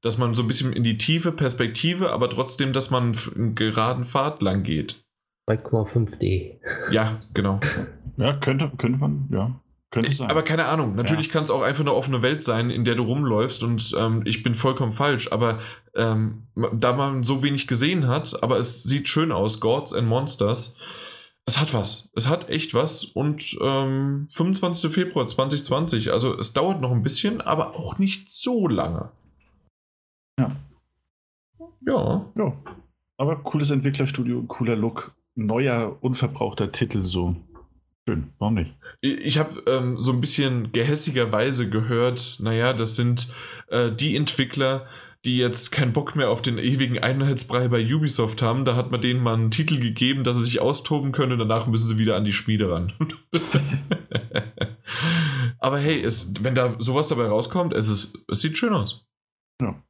Dass 0.00 0.18
man 0.18 0.34
so 0.34 0.42
ein 0.42 0.48
bisschen 0.48 0.72
in 0.72 0.82
die 0.82 0.98
tiefe 0.98 1.30
Perspektive, 1.30 2.10
aber 2.10 2.28
trotzdem, 2.28 2.72
dass 2.72 2.90
man 2.90 3.16
einen 3.36 3.54
geraden 3.54 4.04
Pfad 4.04 4.42
lang 4.42 4.64
geht. 4.64 5.04
2,5D. 5.48 6.58
Ja, 6.90 7.20
genau. 7.34 7.60
Ja, 8.16 8.32
könnte, 8.34 8.72
könnte 8.78 8.98
man, 8.98 9.28
ja. 9.30 9.61
Könnte 9.92 10.10
sein. 10.10 10.30
Aber 10.30 10.42
keine 10.42 10.64
Ahnung. 10.64 10.94
Natürlich 10.94 11.26
ja. 11.26 11.34
kann 11.34 11.44
es 11.44 11.50
auch 11.50 11.60
einfach 11.60 11.82
eine 11.82 11.92
offene 11.92 12.22
Welt 12.22 12.42
sein, 12.42 12.70
in 12.70 12.84
der 12.84 12.94
du 12.94 13.02
rumläufst 13.02 13.62
und 13.62 13.94
ähm, 13.98 14.22
ich 14.24 14.42
bin 14.42 14.54
vollkommen 14.54 14.92
falsch. 14.92 15.30
Aber 15.30 15.60
ähm, 15.94 16.46
da 16.72 16.94
man 16.94 17.22
so 17.24 17.42
wenig 17.42 17.68
gesehen 17.68 18.08
hat, 18.08 18.42
aber 18.42 18.58
es 18.58 18.82
sieht 18.82 19.06
schön 19.08 19.30
aus, 19.30 19.60
Gods 19.60 19.92
and 19.92 20.08
Monsters. 20.08 20.78
Es 21.44 21.60
hat 21.60 21.74
was. 21.74 22.10
Es 22.14 22.26
hat 22.26 22.48
echt 22.48 22.72
was. 22.72 23.04
Und 23.04 23.54
ähm, 23.60 24.28
25. 24.34 24.90
Februar 24.90 25.26
2020. 25.26 26.10
Also 26.10 26.38
es 26.38 26.54
dauert 26.54 26.80
noch 26.80 26.92
ein 26.92 27.02
bisschen, 27.02 27.42
aber 27.42 27.74
auch 27.74 27.98
nicht 27.98 28.32
so 28.32 28.68
lange. 28.68 29.10
Ja. 30.38 30.56
Ja. 31.86 32.32
Ja. 32.34 32.56
Aber 33.18 33.36
cooles 33.36 33.70
Entwicklerstudio, 33.70 34.42
cooler 34.44 34.76
Look, 34.76 35.14
neuer, 35.34 35.98
unverbrauchter 36.00 36.72
Titel 36.72 37.04
so. 37.04 37.36
Schön, 38.08 38.32
warum 38.38 38.54
nicht? 38.54 38.74
Ich 39.00 39.38
habe 39.38 39.62
ähm, 39.66 40.00
so 40.00 40.12
ein 40.12 40.20
bisschen 40.20 40.72
gehässigerweise 40.72 41.70
gehört, 41.70 42.38
naja, 42.40 42.72
das 42.72 42.96
sind 42.96 43.32
äh, 43.68 43.92
die 43.92 44.16
Entwickler, 44.16 44.86
die 45.24 45.36
jetzt 45.38 45.70
keinen 45.70 45.92
Bock 45.92 46.16
mehr 46.16 46.30
auf 46.30 46.42
den 46.42 46.58
ewigen 46.58 46.98
Einheitsbrei 46.98 47.68
bei 47.68 47.94
Ubisoft 47.94 48.42
haben. 48.42 48.64
Da 48.64 48.74
hat 48.74 48.90
man 48.90 49.00
denen 49.00 49.20
mal 49.20 49.34
einen 49.34 49.52
Titel 49.52 49.78
gegeben, 49.78 50.24
dass 50.24 50.36
sie 50.36 50.42
sich 50.42 50.60
austoben 50.60 51.12
können 51.12 51.32
und 51.32 51.38
danach 51.38 51.68
müssen 51.68 51.86
sie 51.86 51.98
wieder 51.98 52.16
an 52.16 52.24
die 52.24 52.32
Spiele 52.32 52.72
ran. 52.72 52.92
Aber 55.58 55.78
hey, 55.78 56.02
es, 56.02 56.34
wenn 56.40 56.56
da 56.56 56.74
sowas 56.80 57.06
dabei 57.06 57.26
rauskommt, 57.26 57.72
es, 57.72 57.88
ist, 57.88 58.24
es 58.28 58.40
sieht 58.40 58.58
schön 58.58 58.72
aus. 58.72 59.06
Ja. 59.60 59.80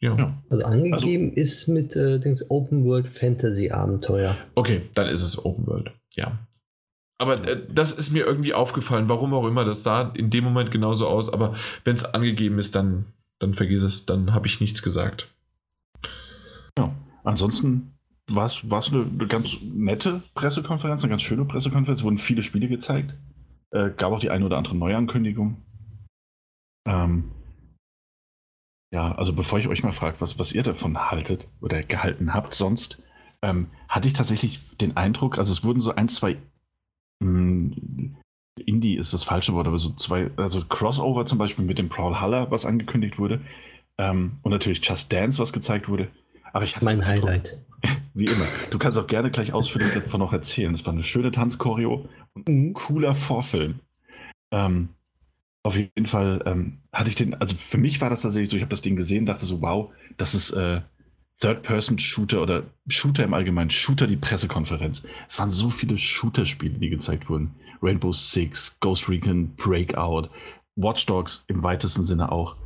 Ja. 0.00 0.42
Also 0.50 0.64
angegeben 0.64 1.30
also, 1.30 1.40
ist 1.40 1.68
mit 1.68 1.96
äh, 1.96 2.18
Dings 2.20 2.44
Open 2.50 2.84
World 2.84 3.08
Fantasy 3.08 3.70
Abenteuer. 3.70 4.36
Okay, 4.54 4.82
dann 4.94 5.08
ist 5.08 5.22
es 5.22 5.42
Open 5.44 5.66
World. 5.66 5.92
Ja. 6.14 6.46
Aber 7.20 7.46
äh, 7.46 7.62
das 7.68 7.92
ist 7.92 8.10
mir 8.10 8.24
irgendwie 8.24 8.54
aufgefallen, 8.54 9.08
warum 9.08 9.34
auch 9.34 9.46
immer. 9.46 9.64
Das 9.64 9.82
sah 9.82 10.10
in 10.14 10.30
dem 10.30 10.42
Moment 10.42 10.70
genauso 10.70 11.06
aus. 11.06 11.30
Aber 11.30 11.54
wenn 11.84 11.94
es 11.94 12.06
angegeben 12.06 12.58
ist, 12.58 12.74
dann, 12.74 13.04
dann 13.38 13.52
vergiss 13.52 13.82
es. 13.82 14.06
Dann 14.06 14.32
habe 14.32 14.46
ich 14.46 14.60
nichts 14.60 14.82
gesagt. 14.82 15.34
Ja, 16.78 16.94
ansonsten 17.22 17.92
war 18.26 18.46
es 18.46 18.64
eine, 18.64 19.02
eine 19.04 19.26
ganz 19.26 19.58
nette 19.62 20.22
Pressekonferenz, 20.34 21.02
eine 21.02 21.10
ganz 21.10 21.22
schöne 21.22 21.44
Pressekonferenz. 21.44 22.00
Es 22.00 22.04
wurden 22.04 22.18
viele 22.18 22.42
Spiele 22.42 22.68
gezeigt. 22.68 23.14
Äh, 23.70 23.90
gab 23.90 24.12
auch 24.12 24.20
die 24.20 24.30
eine 24.30 24.46
oder 24.46 24.56
andere 24.56 24.76
Neuankündigung. 24.76 25.62
Ähm, 26.86 27.32
ja, 28.94 29.12
also 29.12 29.34
bevor 29.34 29.58
ich 29.58 29.68
euch 29.68 29.82
mal 29.82 29.92
frage, 29.92 30.16
was, 30.20 30.38
was 30.38 30.52
ihr 30.52 30.62
davon 30.62 31.10
haltet 31.10 31.48
oder 31.60 31.82
gehalten 31.82 32.32
habt 32.32 32.54
sonst, 32.54 32.98
ähm, 33.42 33.68
hatte 33.88 34.08
ich 34.08 34.14
tatsächlich 34.14 34.78
den 34.78 34.96
Eindruck, 34.96 35.38
also 35.38 35.52
es 35.52 35.64
wurden 35.64 35.80
so 35.80 35.94
ein, 35.94 36.08
zwei 36.08 36.38
Indie 37.20 38.96
ist 38.96 39.12
das 39.12 39.24
falsche 39.24 39.54
Wort, 39.54 39.66
aber 39.66 39.78
so 39.78 39.90
zwei, 39.90 40.30
also 40.36 40.64
Crossover 40.64 41.26
zum 41.26 41.38
Beispiel 41.38 41.64
mit 41.64 41.78
dem 41.78 41.88
Brawlhalla, 41.88 42.50
was 42.50 42.66
angekündigt 42.66 43.18
wurde, 43.18 43.40
ähm, 43.98 44.38
und 44.42 44.50
natürlich 44.50 44.84
Just 44.84 45.12
Dance, 45.12 45.38
was 45.38 45.52
gezeigt 45.52 45.88
wurde. 45.88 46.08
Aber 46.52 46.64
ich 46.64 46.74
hatte 46.74 46.84
mein 46.84 47.04
Highlight. 47.04 47.58
Wie 48.14 48.24
immer. 48.24 48.46
Du 48.70 48.78
kannst 48.78 48.98
auch 48.98 49.06
gerne 49.06 49.30
gleich 49.30 49.52
ausführlich 49.52 49.92
davon 49.94 50.20
noch 50.20 50.32
erzählen. 50.32 50.72
Das 50.72 50.84
war 50.84 50.92
eine 50.92 51.02
schöne 51.02 51.30
Tanzchoreo 51.30 52.08
und 52.34 52.48
ein 52.48 52.68
mhm. 52.68 52.72
cooler 52.72 53.14
Vorfilm. 53.14 53.80
Ähm, 54.50 54.90
auf 55.62 55.76
jeden 55.76 56.06
Fall 56.06 56.42
ähm, 56.46 56.78
hatte 56.92 57.10
ich 57.10 57.14
den, 57.14 57.34
also 57.34 57.54
für 57.54 57.78
mich 57.78 58.00
war 58.00 58.10
das 58.10 58.22
tatsächlich 58.22 58.50
so, 58.50 58.56
ich 58.56 58.62
habe 58.62 58.70
das 58.70 58.82
Ding 58.82 58.96
gesehen, 58.96 59.26
dachte 59.26 59.44
so, 59.44 59.62
wow, 59.62 59.92
das 60.16 60.34
ist 60.34 60.50
äh, 60.50 60.80
Third-Person-Shooter 61.40 62.42
oder 62.42 62.64
Shooter 62.88 63.24
im 63.24 63.34
Allgemeinen, 63.34 63.70
Shooter 63.70 64.06
die 64.06 64.16
Pressekonferenz. 64.16 65.02
Es 65.28 65.38
waren 65.38 65.50
so 65.50 65.68
viele 65.68 65.98
Shooter-Spiele, 65.98 66.78
die 66.78 66.90
gezeigt 66.90 67.28
wurden. 67.28 67.54
Rainbow 67.82 68.12
Six, 68.12 68.78
Ghost 68.80 69.08
Recon, 69.08 69.54
Breakout, 69.56 70.28
Watch 70.76 71.06
Dogs 71.06 71.44
im 71.48 71.62
weitesten 71.62 72.04
Sinne 72.04 72.30
auch. 72.30 72.56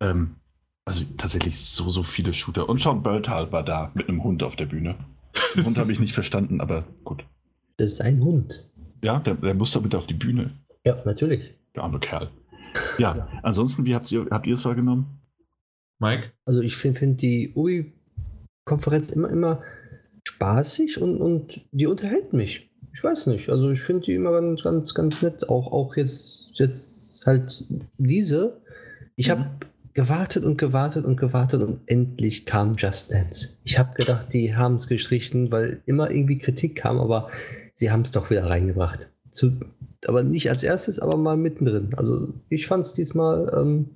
Ähm, 0.00 0.36
also 0.84 1.04
tatsächlich 1.16 1.58
so, 1.58 1.90
so 1.90 2.02
viele 2.02 2.32
Shooter. 2.32 2.68
Und 2.68 2.80
Sean 2.80 3.02
Bertal 3.02 3.50
war 3.52 3.64
da 3.64 3.90
mit 3.94 4.08
einem 4.08 4.22
Hund 4.22 4.42
auf 4.42 4.56
der 4.56 4.66
Bühne. 4.66 4.96
Den 5.54 5.64
Hund 5.64 5.78
habe 5.78 5.92
ich 5.92 6.00
nicht 6.00 6.14
verstanden, 6.14 6.60
aber 6.60 6.84
gut. 7.04 7.24
Das 7.76 7.92
ist 7.92 8.00
ein 8.00 8.22
Hund. 8.22 8.68
Ja, 9.02 9.18
der, 9.18 9.34
der 9.34 9.54
muss 9.54 9.72
da 9.72 9.80
bitte 9.80 9.98
auf 9.98 10.06
die 10.06 10.14
Bühne. 10.14 10.52
Ja, 10.84 11.02
natürlich. 11.04 11.54
Der 11.74 11.84
arme 11.84 11.98
Kerl. 11.98 12.30
Ja, 12.98 13.16
ja. 13.16 13.28
ansonsten, 13.42 13.84
wie 13.84 13.94
habt 13.94 14.10
ihr, 14.12 14.26
habt 14.30 14.46
ihr 14.46 14.54
es 14.54 14.64
wahrgenommen? 14.64 15.20
Mike? 15.98 16.32
Also 16.44 16.60
ich 16.60 16.76
finde 16.76 16.98
find 16.98 17.22
die 17.22 17.52
UI-Konferenz 18.66 19.10
immer, 19.10 19.30
immer 19.30 19.62
spaßig 20.24 21.00
und, 21.00 21.20
und 21.20 21.62
die 21.72 21.86
unterhält 21.86 22.32
mich. 22.32 22.70
Ich 22.92 23.02
weiß 23.02 23.26
nicht. 23.28 23.48
Also 23.48 23.70
ich 23.70 23.80
finde 23.80 24.04
die 24.04 24.14
immer 24.14 24.32
ganz, 24.32 24.62
ganz, 24.62 24.94
ganz 24.94 25.22
nett. 25.22 25.48
Auch, 25.48 25.72
auch 25.72 25.96
jetzt, 25.96 26.58
jetzt 26.58 27.24
halt 27.26 27.64
diese. 27.98 28.60
Ich 29.16 29.28
mhm. 29.28 29.32
habe 29.32 29.50
gewartet 29.94 30.44
und 30.44 30.58
gewartet 30.58 31.04
und 31.04 31.16
gewartet 31.16 31.62
und 31.62 31.80
endlich 31.86 32.44
kam 32.44 32.74
Just 32.74 33.12
Dance. 33.12 33.56
Ich 33.64 33.78
habe 33.78 33.94
gedacht, 33.94 34.32
die 34.32 34.54
haben 34.54 34.76
es 34.76 34.88
gestrichen, 34.88 35.50
weil 35.50 35.80
immer 35.86 36.10
irgendwie 36.10 36.38
Kritik 36.38 36.76
kam, 36.76 36.98
aber 36.98 37.30
sie 37.74 37.90
haben 37.90 38.02
es 38.02 38.10
doch 38.10 38.30
wieder 38.30 38.46
reingebracht. 38.46 39.10
Zu, 39.30 39.52
aber 40.06 40.22
nicht 40.22 40.50
als 40.50 40.62
erstes, 40.62 40.98
aber 40.98 41.16
mal 41.16 41.36
mittendrin. 41.36 41.94
Also 41.96 42.28
ich 42.48 42.66
fand 42.66 42.84
es 42.84 42.92
diesmal 42.92 43.52
ähm, 43.56 43.90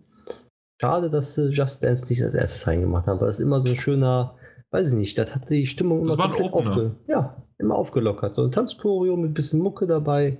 schade, 0.80 1.10
dass 1.10 1.34
sie 1.34 1.50
Just 1.50 1.82
Dance 1.82 2.06
nicht 2.08 2.22
als 2.22 2.34
erstes 2.34 2.66
reingemacht 2.66 3.06
haben, 3.06 3.20
weil 3.20 3.28
das 3.28 3.40
immer 3.40 3.60
so 3.60 3.70
ein 3.70 3.76
schöner, 3.76 4.36
weiß 4.70 4.92
ich 4.92 4.98
nicht, 4.98 5.18
das 5.18 5.34
hat 5.34 5.50
die 5.50 5.66
Stimmung 5.66 6.00
immer, 6.00 6.08
das 6.08 6.18
war 6.18 6.34
ein 6.34 6.52
aufge 6.52 6.96
ja, 7.06 7.36
immer 7.58 7.74
aufgelockert. 7.74 8.34
So 8.34 8.44
ein 8.44 8.52
Tanzchoreo 8.52 9.16
mit 9.16 9.30
ein 9.30 9.34
bisschen 9.34 9.60
Mucke 9.60 9.86
dabei. 9.86 10.38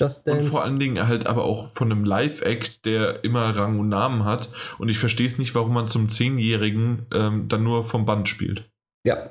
Just 0.00 0.26
Dance. 0.26 0.44
Und 0.44 0.50
vor 0.50 0.64
allen 0.64 0.80
Dingen 0.80 1.06
halt 1.06 1.26
aber 1.26 1.44
auch 1.44 1.68
von 1.74 1.90
einem 1.90 2.04
Live-Act, 2.04 2.84
der 2.84 3.22
immer 3.22 3.56
Rang 3.56 3.78
und 3.78 3.88
Namen 3.88 4.24
hat. 4.24 4.52
Und 4.78 4.88
ich 4.88 4.98
verstehe 4.98 5.26
es 5.26 5.38
nicht, 5.38 5.54
warum 5.54 5.72
man 5.72 5.86
zum 5.86 6.08
Zehnjährigen 6.08 7.06
ähm, 7.12 7.48
dann 7.48 7.62
nur 7.62 7.84
vom 7.84 8.04
Band 8.04 8.28
spielt. 8.28 8.68
Ja. 9.06 9.30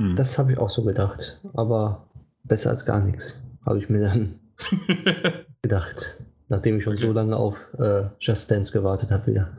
Hm. 0.00 0.14
Das 0.14 0.38
habe 0.38 0.52
ich 0.52 0.58
auch 0.58 0.70
so 0.70 0.84
gedacht. 0.84 1.40
Aber 1.54 2.06
besser 2.44 2.70
als 2.70 2.86
gar 2.86 3.00
nichts, 3.00 3.44
habe 3.66 3.78
ich 3.78 3.88
mir 3.88 4.02
dann 4.02 4.38
gedacht. 5.62 6.22
Nachdem 6.48 6.78
ich 6.78 6.84
schon 6.84 6.98
so 6.98 7.10
lange 7.10 7.36
auf 7.36 7.72
äh, 7.78 8.04
Just 8.20 8.50
Dance 8.50 8.72
gewartet 8.72 9.10
habe 9.10 9.26
wieder. 9.26 9.56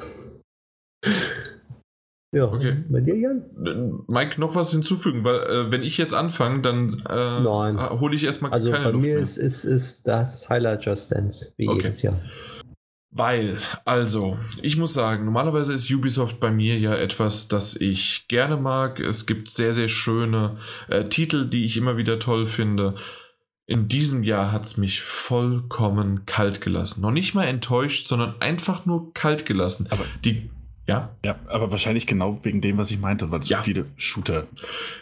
Ja, 2.36 2.52
okay. 2.52 2.84
Bei 2.90 3.00
dir, 3.00 3.16
Jan? 3.16 4.04
Mike, 4.08 4.42
noch 4.42 4.56
was 4.56 4.70
hinzufügen, 4.72 5.24
weil 5.24 5.40
äh, 5.44 5.72
wenn 5.72 5.84
ich 5.84 5.98
jetzt 5.98 6.14
anfange, 6.14 6.62
dann 6.62 6.90
äh, 7.08 7.98
hole 7.98 8.14
ich 8.14 8.26
erstmal 8.26 8.52
also 8.52 8.72
keine 8.72 8.92
Luft. 8.92 8.96
Also 8.96 9.00
bei 9.00 9.08
mir 9.08 9.18
ist, 9.18 9.38
ist, 9.38 9.64
ist 9.64 10.06
das 10.06 10.50
Highlight 10.50 10.86
Just 10.86 11.14
Dance, 11.14 11.54
wie 11.56 11.70
okay. 11.70 11.84
jedes 11.84 12.02
Jahr. 12.02 12.20
Weil, 13.10 13.60
also, 13.86 14.38
ich 14.62 14.76
muss 14.76 14.94
sagen, 14.94 15.24
normalerweise 15.24 15.72
ist 15.72 15.90
Ubisoft 15.90 16.42
bei 16.42 16.52
mir 16.52 16.78
ja 16.78 16.94
etwas, 16.94 17.48
das 17.48 17.80
ich 17.80 18.28
gerne 18.28 18.58
mag. 18.58 19.00
Es 19.00 19.26
gibt 19.26 19.50
sehr, 19.50 19.72
sehr 19.72 19.88
schöne 19.88 20.58
äh, 20.90 21.06
Titel, 21.06 21.46
die 21.46 21.64
ich 21.64 21.78
immer 21.78 21.96
wieder 21.96 22.20
toll 22.20 22.48
finde. 22.48 22.96
In 23.66 23.88
diesem 23.88 24.24
Jahr 24.24 24.52
hat 24.52 24.66
es 24.66 24.76
mich 24.76 25.04
vollkommen 25.04 26.26
kalt 26.26 26.60
gelassen. 26.60 27.00
Noch 27.00 27.12
nicht 27.12 27.34
mal 27.34 27.46
enttäuscht, 27.46 28.08
sondern 28.08 28.36
einfach 28.42 28.86
nur 28.86 29.14
kalt 29.14 29.46
gelassen. 29.46 29.88
Aber 29.92 30.04
die 30.26 30.50
ja? 30.88 31.16
Ja, 31.24 31.40
aber 31.48 31.72
wahrscheinlich 31.72 32.08
genau 32.08 32.40
wegen 32.44 32.62
dem, 32.62 32.78
was 32.78 32.92
ich 32.92 33.00
meinte, 33.00 33.32
weil 33.32 33.40
es 33.40 33.50
ja. 33.50 33.58
so 33.58 33.64
viele 33.64 33.86
Shooter 33.96 34.48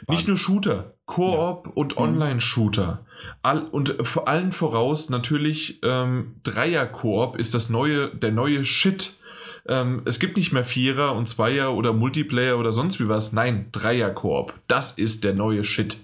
waren. 0.06 0.16
Nicht 0.16 0.28
nur 0.28 0.38
Shooter, 0.38 0.94
Koop 1.06 1.66
ja. 1.66 1.72
und 1.74 1.96
mhm. 1.96 2.04
Online-Shooter. 2.04 3.06
All, 3.42 3.64
und 3.64 3.96
vor 4.02 4.28
allen 4.28 4.52
voraus 4.52 5.10
natürlich 5.10 5.80
ähm, 5.84 6.36
Dreier-Koop 6.44 7.38
ist 7.38 7.54
das 7.54 7.70
neue, 7.70 8.10
der 8.10 8.32
neue 8.32 8.64
Shit. 8.64 9.18
Ähm, 9.68 10.02
es 10.06 10.20
gibt 10.20 10.38
nicht 10.38 10.52
mehr 10.52 10.66
Vierer 10.66 11.16
und 11.16 11.28
Zweier 11.28 11.74
oder 11.74 11.94
Multiplayer 11.94 12.58
oder 12.58 12.74
sonst 12.74 13.00
wie 13.00 13.10
was. 13.10 13.34
Nein, 13.34 13.68
Dreier-Koop. 13.72 14.54
Das 14.68 14.92
ist 14.92 15.24
der 15.24 15.34
neue 15.34 15.64
Shit. 15.64 15.98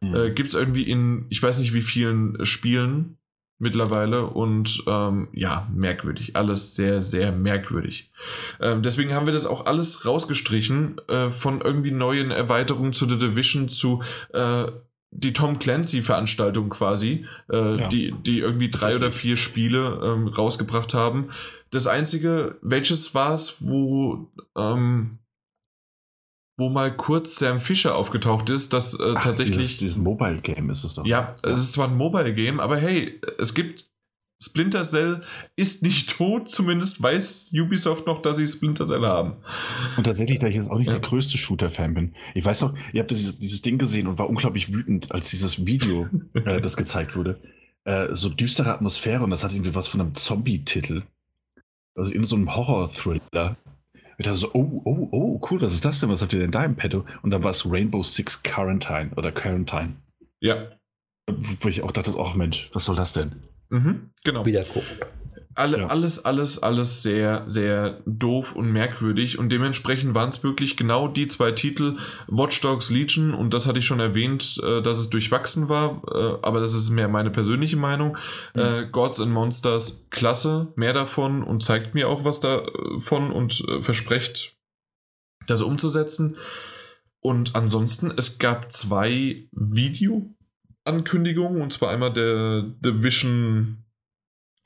Mhm. 0.00 0.14
Äh, 0.14 0.30
gibt 0.30 0.48
es 0.48 0.54
irgendwie 0.54 0.82
in, 0.82 1.26
ich 1.28 1.42
weiß 1.42 1.58
nicht 1.58 1.74
wie 1.74 1.82
vielen 1.82 2.44
Spielen 2.44 3.18
mittlerweile 3.58 4.26
und 4.26 4.82
ähm, 4.86 5.28
ja, 5.32 5.68
merkwürdig. 5.72 6.36
Alles 6.36 6.74
sehr, 6.74 7.02
sehr 7.02 7.32
merkwürdig. 7.32 8.10
Ähm, 8.60 8.82
deswegen 8.82 9.14
haben 9.14 9.26
wir 9.26 9.32
das 9.32 9.46
auch 9.46 9.66
alles 9.66 10.06
rausgestrichen 10.06 11.00
äh, 11.08 11.30
von 11.30 11.60
irgendwie 11.60 11.92
neuen 11.92 12.30
Erweiterungen 12.30 12.92
zu 12.92 13.08
The 13.08 13.18
Division 13.18 13.68
zu 13.68 14.02
äh, 14.32 14.66
die 15.16 15.32
Tom 15.32 15.60
Clancy-Veranstaltung 15.60 16.70
quasi, 16.70 17.26
äh, 17.50 17.76
ja. 17.76 17.88
die, 17.88 18.12
die 18.26 18.40
irgendwie 18.40 18.68
drei 18.68 18.96
oder 18.96 19.12
vier 19.12 19.36
Spiele 19.36 20.00
ähm, 20.02 20.26
rausgebracht 20.26 20.92
haben. 20.92 21.28
Das 21.70 21.86
einzige, 21.86 22.58
welches 22.62 23.14
war 23.14 23.32
es, 23.32 23.66
wo 23.66 24.32
ähm, 24.56 25.18
wo 26.56 26.68
mal 26.68 26.96
kurz 26.96 27.36
Sam 27.36 27.60
Fischer 27.60 27.96
aufgetaucht 27.96 28.48
ist, 28.50 28.72
das 28.72 28.98
äh, 28.98 29.14
Ach, 29.16 29.22
tatsächlich. 29.22 29.56
Dieses, 29.56 29.78
dieses 29.78 29.96
Mobile 29.96 30.40
Game 30.40 30.70
ist 30.70 30.84
es 30.84 30.94
doch. 30.94 31.04
Ja, 31.04 31.34
es 31.42 31.58
ist 31.58 31.72
zwar 31.72 31.88
ein 31.88 31.96
Mobile 31.96 32.34
Game, 32.34 32.60
aber 32.60 32.76
hey, 32.76 33.20
es 33.38 33.54
gibt. 33.54 33.86
Splinter 34.42 34.82
Cell 34.82 35.22
ist 35.56 35.82
nicht 35.82 36.10
tot, 36.18 36.50
zumindest 36.50 37.02
weiß 37.02 37.52
Ubisoft 37.54 38.06
noch, 38.06 38.20
dass 38.20 38.36
sie 38.36 38.46
Splinter 38.46 38.84
Cell 38.84 39.06
haben. 39.06 39.36
Und 39.96 40.04
tatsächlich, 40.04 40.38
da 40.38 40.48
ich 40.48 40.56
jetzt 40.56 40.70
auch 40.70 40.76
nicht 40.76 40.88
ja. 40.88 40.98
der 40.98 41.08
größte 41.08 41.38
Shooter-Fan 41.38 41.94
bin. 41.94 42.14
Ich 42.34 42.44
weiß 42.44 42.60
noch, 42.62 42.74
ihr 42.92 43.00
habt 43.00 43.10
dieses, 43.10 43.38
dieses 43.38 43.62
Ding 43.62 43.78
gesehen 43.78 44.06
und 44.06 44.18
war 44.18 44.28
unglaublich 44.28 44.74
wütend, 44.74 45.12
als 45.12 45.30
dieses 45.30 45.64
Video, 45.64 46.08
äh, 46.34 46.60
das 46.60 46.76
gezeigt 46.76 47.16
wurde. 47.16 47.40
Äh, 47.84 48.08
so 48.12 48.28
düstere 48.28 48.74
Atmosphäre 48.74 49.22
und 49.22 49.30
das 49.30 49.44
hat 49.44 49.52
irgendwie 49.52 49.74
was 49.74 49.88
von 49.88 50.00
einem 50.00 50.14
Zombie-Titel. 50.14 51.04
Also 51.94 52.10
in 52.10 52.24
so 52.24 52.36
einem 52.36 52.54
Horror-Thriller. 52.54 53.56
Ich 54.18 54.24
dachte 54.24 54.38
so, 54.38 54.50
oh, 54.54 54.82
oh, 54.84 55.08
oh, 55.10 55.40
cool, 55.50 55.60
was 55.60 55.74
ist 55.74 55.84
das 55.84 56.00
denn? 56.00 56.08
Was 56.10 56.22
habt 56.22 56.32
ihr 56.32 56.40
denn 56.40 56.50
da 56.50 56.64
im 56.64 56.76
Petto? 56.76 57.04
Und 57.22 57.30
dann 57.30 57.42
war 57.42 57.50
es 57.50 57.70
Rainbow 57.70 58.02
Six 58.02 58.42
Quarantine 58.42 59.10
oder 59.16 59.32
Quarantine. 59.32 59.96
Ja. 60.40 60.70
Wo 61.26 61.68
ich 61.68 61.82
auch 61.82 61.92
dachte, 61.92 62.14
oh 62.16 62.32
Mensch, 62.34 62.70
was 62.72 62.84
soll 62.84 62.96
das 62.96 63.12
denn? 63.12 63.44
Mhm, 63.70 64.10
genau. 64.24 64.44
Wieder 64.44 64.64
gucken. 64.64 64.98
Alle, 65.56 65.78
ja. 65.78 65.86
Alles, 65.86 66.24
alles, 66.24 66.60
alles 66.62 67.02
sehr, 67.02 67.44
sehr 67.46 68.02
doof 68.06 68.56
und 68.56 68.72
merkwürdig 68.72 69.38
und 69.38 69.50
dementsprechend 69.50 70.12
waren 70.14 70.30
es 70.30 70.42
wirklich 70.42 70.76
genau 70.76 71.06
die 71.06 71.28
zwei 71.28 71.52
Titel, 71.52 71.96
Watch 72.26 72.60
Dogs 72.60 72.90
Legion 72.90 73.34
und 73.34 73.54
das 73.54 73.66
hatte 73.66 73.78
ich 73.78 73.86
schon 73.86 74.00
erwähnt, 74.00 74.60
äh, 74.64 74.82
dass 74.82 74.98
es 74.98 75.10
durchwachsen 75.10 75.68
war, 75.68 76.02
äh, 76.10 76.38
aber 76.42 76.58
das 76.58 76.74
ist 76.74 76.90
mehr 76.90 77.06
meine 77.06 77.30
persönliche 77.30 77.76
Meinung. 77.76 78.16
Mhm. 78.54 78.60
Äh, 78.60 78.88
Gods 78.90 79.20
and 79.20 79.32
Monsters, 79.32 80.08
klasse, 80.10 80.72
mehr 80.74 80.92
davon 80.92 81.44
und 81.44 81.62
zeigt 81.62 81.94
mir 81.94 82.08
auch 82.08 82.24
was 82.24 82.40
davon 82.40 83.30
und 83.30 83.64
verspricht, 83.80 84.56
das 85.46 85.62
umzusetzen. 85.62 86.36
Und 87.20 87.54
ansonsten, 87.54 88.12
es 88.16 88.38
gab 88.38 88.72
zwei 88.72 89.46
Video-Ankündigungen 89.52 91.62
und 91.62 91.72
zwar 91.72 91.90
einmal 91.90 92.12
der 92.12 92.62
Division 92.84 93.83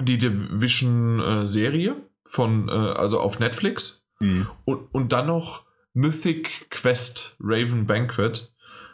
die 0.00 0.18
Division-Serie 0.18 1.96
von, 2.24 2.68
äh, 2.68 2.72
also 2.72 3.20
auf 3.20 3.38
Netflix. 3.38 4.08
Mhm. 4.20 4.46
Und, 4.64 4.94
und 4.94 5.12
dann 5.12 5.26
noch 5.26 5.66
Mythic 5.94 6.70
Quest 6.70 7.36
Raven 7.40 7.86
Banquet. 7.86 8.52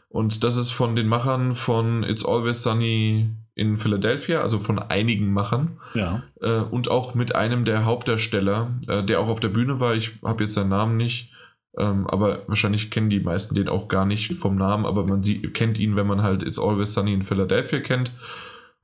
Und 0.08 0.44
das 0.44 0.57
ist 0.57 0.70
von 0.70 0.94
den 0.94 1.08
Machern 1.08 1.57
von 1.57 2.05
It's 2.05 2.24
Always 2.24 2.62
Sunny 2.62 3.31
in 3.57 3.78
Philadelphia, 3.78 4.41
also 4.41 4.58
von 4.58 4.78
einigen 4.78 5.33
Machern. 5.33 5.81
Ja. 5.94 6.23
Äh, 6.41 6.60
und 6.60 6.91
auch 6.91 7.15
mit 7.15 7.34
einem 7.34 7.65
der 7.65 7.84
Hauptdarsteller, 7.84 8.78
äh, 8.89 9.05
der 9.05 9.20
auch 9.20 9.28
auf 9.28 9.41
der 9.41 9.49
Bühne 9.49 9.81
war. 9.81 9.94
Ich 9.94 10.12
habe 10.23 10.44
jetzt 10.44 10.55
seinen 10.55 10.70
Namen 10.70 10.97
nicht. 10.97 11.33
Ähm, 11.76 12.07
aber 12.07 12.47
wahrscheinlich 12.47 12.91
kennen 12.91 13.10
die 13.10 13.20
meisten 13.20 13.55
den 13.57 13.68
auch 13.68 13.89
gar 13.89 14.07
nicht 14.07 14.34
vom 14.34 14.55
Namen, 14.55 14.86
aber 14.86 15.05
man 15.05 15.24
sieht, 15.24 15.55
kennt 15.55 15.78
ihn, 15.78 15.97
wenn 15.97 16.07
man 16.07 16.23
halt 16.23 16.44
It's 16.44 16.60
Always 16.60 16.94
Sunny 16.94 17.12
in 17.12 17.24
Philadelphia 17.24 17.81
kennt. 17.81 18.12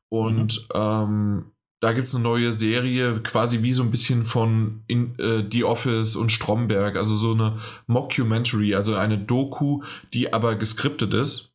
Und 0.09 0.67
mhm. 0.69 0.75
ähm, 0.75 1.45
da 1.81 1.93
gibt 1.95 2.09
es 2.09 2.15
eine 2.15 2.25
neue 2.25 2.53
Serie, 2.53 3.21
quasi 3.21 3.63
wie 3.63 3.73
so 3.73 3.83
ein 3.83 3.91
bisschen 3.91 4.27
von 4.27 4.83
in, 4.87 5.19
äh, 5.19 5.45
The 5.51 5.65
Office 5.65 6.15
und 6.15 6.31
Stromberg, 6.31 6.97
also 6.97 7.17
so 7.17 7.33
eine 7.33 7.59
Mockumentary, 7.87 8.75
also 8.75 8.95
eine 8.95 9.19
Doku, 9.19 9.83
die 10.13 10.33
aber 10.33 10.57
geskriptet 10.57 11.15
ist 11.15 11.55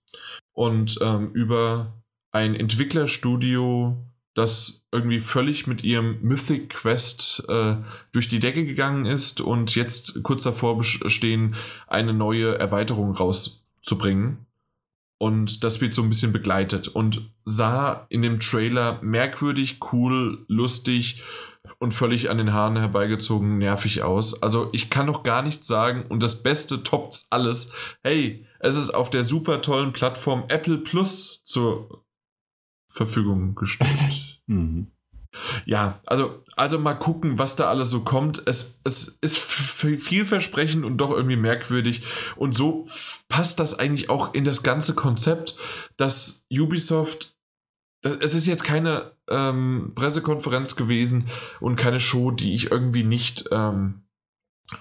und 0.53 0.97
ähm, 1.01 1.31
über 1.33 1.93
ein 2.31 2.55
Entwicklerstudio, 2.55 3.97
das 4.33 4.83
irgendwie 4.91 5.19
völlig 5.19 5.67
mit 5.67 5.83
ihrem 5.83 6.17
Mythic 6.21 6.69
Quest 6.69 7.45
äh, 7.47 7.75
durch 8.11 8.27
die 8.27 8.39
Decke 8.39 8.65
gegangen 8.65 9.05
ist 9.05 9.41
und 9.41 9.75
jetzt 9.75 10.23
kurz 10.23 10.43
davor 10.43 10.83
stehen, 10.83 11.55
eine 11.87 12.13
neue 12.13 12.57
Erweiterung 12.57 13.11
rauszubringen. 13.11 14.45
Und 15.17 15.63
das 15.63 15.79
wird 15.81 15.93
so 15.93 16.01
ein 16.01 16.09
bisschen 16.09 16.33
begleitet 16.33 16.89
und 16.89 17.21
sah 17.45 18.05
in 18.09 18.21
dem 18.21 18.39
Trailer 18.39 18.99
merkwürdig, 19.01 19.79
cool, 19.91 20.45
lustig 20.47 21.23
und 21.79 21.93
völlig 21.93 22.29
an 22.29 22.37
den 22.37 22.53
Haaren 22.53 22.77
herbeigezogen 22.77 23.57
nervig 23.57 24.03
aus. 24.03 24.41
Also 24.41 24.69
ich 24.73 24.89
kann 24.89 25.05
noch 25.05 25.23
gar 25.23 25.41
nicht 25.41 25.63
sagen 25.63 26.05
und 26.09 26.21
das 26.21 26.43
Beste 26.43 26.83
toppt's 26.83 27.27
alles. 27.29 27.73
Hey, 28.03 28.45
es 28.59 28.75
ist 28.75 28.89
auf 28.89 29.09
der 29.09 29.23
super 29.23 29.61
tollen 29.61 29.93
Plattform 29.93 30.45
Apple 30.49 30.79
Plus 30.79 31.41
zur 31.43 32.03
Verfügung 32.87 33.55
gestellt. 33.55 34.39
mhm. 34.47 34.91
Ja, 35.65 35.99
also, 36.05 36.43
also 36.55 36.79
mal 36.79 36.93
gucken, 36.93 37.37
was 37.37 37.55
da 37.55 37.69
alles 37.69 37.89
so 37.89 38.01
kommt. 38.01 38.41
Es, 38.45 38.79
es 38.83 39.17
ist 39.21 39.37
vielversprechend 39.37 40.85
und 40.85 40.97
doch 40.97 41.11
irgendwie 41.11 41.35
merkwürdig. 41.35 42.03
Und 42.35 42.55
so 42.55 42.87
passt 43.27 43.59
das 43.59 43.77
eigentlich 43.77 44.09
auch 44.09 44.33
in 44.33 44.43
das 44.43 44.63
ganze 44.63 44.95
Konzept, 44.95 45.57
dass 45.97 46.45
Ubisoft. 46.51 47.35
Es 48.01 48.33
ist 48.35 48.45
jetzt 48.45 48.63
keine 48.63 49.13
ähm, 49.29 49.93
Pressekonferenz 49.95 50.75
gewesen 50.75 51.29
und 51.59 51.75
keine 51.75 51.99
Show, 51.99 52.31
die 52.31 52.53
ich 52.53 52.69
irgendwie 52.71 53.03
nicht 53.03 53.45
ähm, 53.51 54.05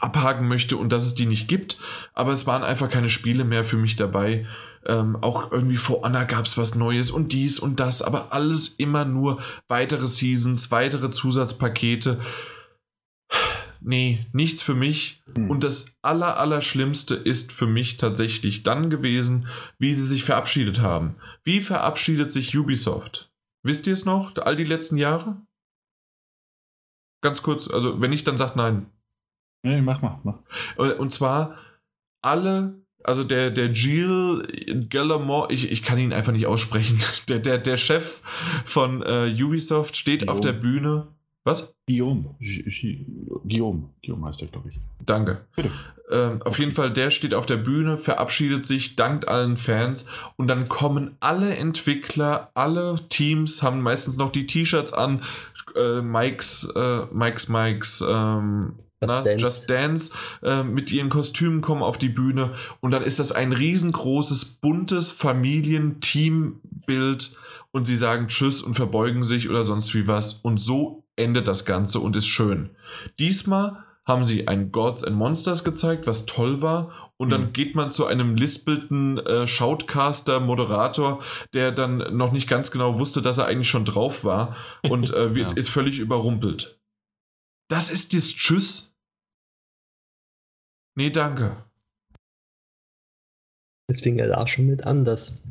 abhaken 0.00 0.48
möchte 0.48 0.76
und 0.76 0.92
dass 0.92 1.06
es 1.06 1.14
die 1.14 1.26
nicht 1.26 1.48
gibt. 1.48 1.78
Aber 2.12 2.32
es 2.32 2.46
waren 2.46 2.62
einfach 2.62 2.90
keine 2.90 3.08
Spiele 3.08 3.44
mehr 3.44 3.64
für 3.64 3.76
mich 3.76 3.96
dabei. 3.96 4.46
Ähm, 4.86 5.16
auch 5.16 5.50
irgendwie 5.50 5.76
vor 5.76 6.02
Honor 6.02 6.24
gab 6.24 6.44
es 6.44 6.58
was 6.58 6.74
Neues 6.74 7.10
und 7.10 7.32
dies 7.32 7.58
und 7.58 7.80
das, 7.80 8.02
aber 8.02 8.32
alles 8.32 8.68
immer 8.68 9.04
nur 9.04 9.40
weitere 9.68 10.06
Seasons, 10.06 10.70
weitere 10.70 11.10
Zusatzpakete. 11.10 12.20
Nee, 13.80 14.26
nichts 14.32 14.62
für 14.62 14.74
mich. 14.74 15.22
Hm. 15.36 15.50
Und 15.50 15.62
das 15.62 15.96
aller, 16.00 16.38
Allerschlimmste 16.38 17.14
ist 17.14 17.52
für 17.52 17.66
mich 17.66 17.98
tatsächlich 17.98 18.62
dann 18.62 18.88
gewesen, 18.88 19.46
wie 19.78 19.92
sie 19.92 20.06
sich 20.06 20.24
verabschiedet 20.24 20.80
haben. 20.80 21.16
Wie 21.44 21.60
verabschiedet 21.60 22.32
sich 22.32 22.56
Ubisoft? 22.56 23.30
Wisst 23.62 23.86
ihr 23.86 23.92
es 23.92 24.06
noch, 24.06 24.36
all 24.36 24.56
die 24.56 24.64
letzten 24.64 24.96
Jahre? 24.96 25.40
Ganz 27.22 27.42
kurz, 27.42 27.68
also 27.70 28.00
wenn 28.00 28.10
nicht, 28.10 28.26
dann 28.26 28.38
sagt 28.38 28.56
nein. 28.56 28.86
Nee, 29.62 29.80
mach 29.80 30.02
mal. 30.02 30.20
Mach. 30.24 30.38
Äh, 30.76 30.92
und 30.92 31.10
zwar 31.10 31.58
alle, 32.22 32.83
also 33.04 33.22
der, 33.22 33.50
der 33.50 33.68
Gilles 33.68 34.42
Gallimore, 34.88 35.52
ich, 35.52 35.70
ich 35.70 35.82
kann 35.82 35.98
ihn 35.98 36.12
einfach 36.12 36.32
nicht 36.32 36.46
aussprechen, 36.46 36.98
der, 37.28 37.38
der, 37.38 37.58
der 37.58 37.76
Chef 37.76 38.20
von 38.64 39.02
äh, 39.02 39.32
Ubisoft 39.42 39.96
steht 39.96 40.20
Guillaume. 40.20 40.38
auf 40.38 40.40
der 40.44 40.52
Bühne. 40.52 41.06
Was? 41.44 41.76
Guillaume. 41.86 42.34
Guillaume. 42.40 43.90
Guillaume 44.02 44.26
heißt 44.26 44.40
der, 44.40 44.48
glaube 44.48 44.70
ich. 44.70 44.80
Danke. 45.04 45.44
Bitte. 45.54 45.70
Ähm, 46.10 46.40
auf 46.42 46.58
jeden 46.58 46.72
Fall, 46.72 46.92
der 46.92 47.10
steht 47.10 47.34
auf 47.34 47.44
der 47.44 47.58
Bühne, 47.58 47.98
verabschiedet 47.98 48.64
sich, 48.64 48.96
dankt 48.96 49.28
allen 49.28 49.58
Fans 49.58 50.08
und 50.36 50.46
dann 50.46 50.68
kommen 50.68 51.16
alle 51.20 51.54
Entwickler, 51.56 52.50
alle 52.54 52.98
Teams 53.10 53.62
haben 53.62 53.82
meistens 53.82 54.16
noch 54.16 54.32
die 54.32 54.46
T-Shirts 54.46 54.94
an, 54.94 55.22
äh, 55.76 56.00
Mikes, 56.00 56.72
äh, 56.74 57.06
Mikes, 57.12 57.48
Mikes, 57.48 58.04
ähm, 58.06 58.74
Just 59.06 59.16
na, 59.16 59.22
Dance, 59.22 59.44
Just 59.44 59.70
Dance 59.70 60.12
äh, 60.42 60.62
mit 60.62 60.92
ihren 60.92 61.10
Kostümen 61.10 61.60
kommen 61.60 61.82
auf 61.82 61.98
die 61.98 62.08
Bühne 62.08 62.54
und 62.80 62.90
dann 62.90 63.02
ist 63.02 63.18
das 63.18 63.32
ein 63.32 63.52
riesengroßes, 63.52 64.60
buntes 64.60 65.12
Familienteambild 65.12 67.36
und 67.72 67.86
sie 67.86 67.96
sagen 67.96 68.28
Tschüss 68.28 68.62
und 68.62 68.74
verbeugen 68.74 69.24
sich 69.24 69.50
oder 69.50 69.64
sonst 69.64 69.94
wie 69.94 70.06
was 70.06 70.34
und 70.34 70.58
so 70.58 71.04
endet 71.16 71.48
das 71.48 71.64
Ganze 71.64 72.00
und 72.00 72.16
ist 72.16 72.28
schön. 72.28 72.70
Diesmal 73.18 73.84
haben 74.06 74.24
sie 74.24 74.48
ein 74.48 74.70
Gods 74.70 75.02
and 75.02 75.16
Monsters 75.16 75.64
gezeigt, 75.64 76.06
was 76.06 76.26
toll 76.26 76.60
war 76.60 77.12
und 77.16 77.30
dann 77.30 77.46
mhm. 77.46 77.52
geht 77.52 77.74
man 77.74 77.90
zu 77.90 78.06
einem 78.06 78.36
lispelten 78.36 79.18
äh, 79.18 79.46
Shoutcaster, 79.46 80.40
Moderator, 80.40 81.22
der 81.52 81.72
dann 81.72 82.16
noch 82.16 82.32
nicht 82.32 82.48
ganz 82.48 82.70
genau 82.70 82.98
wusste, 82.98 83.22
dass 83.22 83.38
er 83.38 83.46
eigentlich 83.46 83.68
schon 83.68 83.84
drauf 83.84 84.24
war 84.24 84.56
und 84.82 85.12
äh, 85.14 85.30
wird, 85.34 85.50
ja. 85.50 85.56
ist 85.56 85.70
völlig 85.70 85.98
überrumpelt. 85.98 86.78
Das 87.68 87.90
ist 87.90 88.14
das 88.14 88.28
Tschüss 88.28 88.93
Nee, 90.96 91.10
danke. 91.10 91.56
Es 93.90 94.00
fing 94.00 94.18
ja 94.18 94.26
da 94.26 94.46
schon 94.46 94.66
mit 94.66 94.84
an, 94.84 95.04
dass 95.04 95.42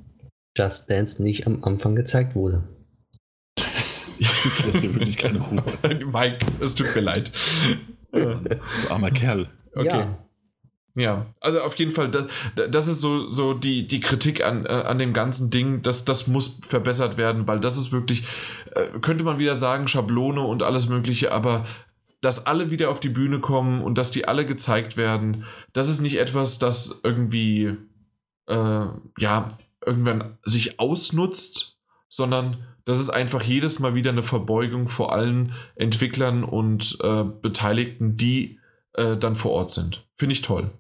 Just 0.58 0.90
Dance 0.90 1.22
nicht 1.22 1.46
am 1.48 1.64
Anfang 1.64 1.96
gezeigt 1.96 2.36
wurde. 2.36 2.64
Jetzt 4.20 4.46
ist 4.46 4.82
dir 4.82 4.94
wirklich 4.96 5.18
keine 5.18 5.40
Ruhe. 5.40 5.64
Mike, 6.06 6.46
es 6.60 6.76
tut 6.76 6.96
mir 6.96 7.02
leid. 7.02 7.32
du 8.12 8.50
armer 8.90 9.12
Kerl. 9.12 9.50
Okay. 9.76 9.88
Ja. 9.88 10.20
Ja, 10.96 11.34
also 11.40 11.62
auf 11.62 11.74
jeden 11.76 11.90
Fall, 11.90 12.12
das, 12.12 12.28
das 12.70 12.88
ist 12.88 13.02
so, 13.02 13.32
so 13.32 13.56
die, 13.56 13.88
die 13.88 14.00
Kritik 14.00 14.46
an, 14.46 14.68
äh, 14.68 14.70
an 14.70 15.00
dem 15.00 15.14
ganzen 15.14 15.50
Ding, 15.50 15.82
das, 15.82 16.06
das 16.06 16.28
muss 16.28 16.60
verbessert 16.62 17.18
werden, 17.18 17.48
weil 17.48 17.60
das 17.60 17.78
ist 17.78 17.92
wirklich, 17.92 18.28
äh, 18.76 19.00
könnte 19.02 19.24
man 19.24 19.40
wieder 19.40 19.56
sagen, 19.56 19.88
Schablone 19.88 20.42
und 20.42 20.62
alles 20.62 20.90
Mögliche, 20.90 21.32
aber 21.32 21.66
dass 22.24 22.46
alle 22.46 22.72
wieder 22.72 22.90
auf 22.90 23.02
die 23.02 23.10
Bühne 23.10 23.42
kommen 23.42 23.82
und 23.82 23.98
dass 23.98 24.12
die 24.12 24.28
alle 24.28 24.46
gezeigt 24.46 24.96
werden, 24.96 25.44
das 25.74 25.90
ist 25.90 26.00
nicht 26.00 26.18
etwas, 26.18 26.58
das 26.58 27.02
irgendwie, 27.04 27.76
äh, 28.48 28.86
ja, 29.18 29.48
irgendwann 29.86 30.38
sich 30.44 30.80
ausnutzt, 30.80 31.78
sondern 32.08 32.66
das 32.86 33.00
ist 33.00 33.10
einfach 33.10 33.44
jedes 33.44 33.80
Mal 33.80 33.94
wieder 33.94 34.12
eine 34.12 34.24
Verbeugung 34.24 34.88
vor 34.88 35.12
allen 35.12 35.54
Entwicklern 35.76 36.46
und 36.46 36.98
äh, 37.02 37.26
Beteiligten, 37.26 38.16
die 38.16 38.60
äh, 38.94 39.18
dann 39.18 39.36
vor 39.36 39.52
Ort 39.52 39.72
sind. 39.72 40.08
Finde 40.16 40.34
ich 40.34 40.42
toll. 40.42 40.72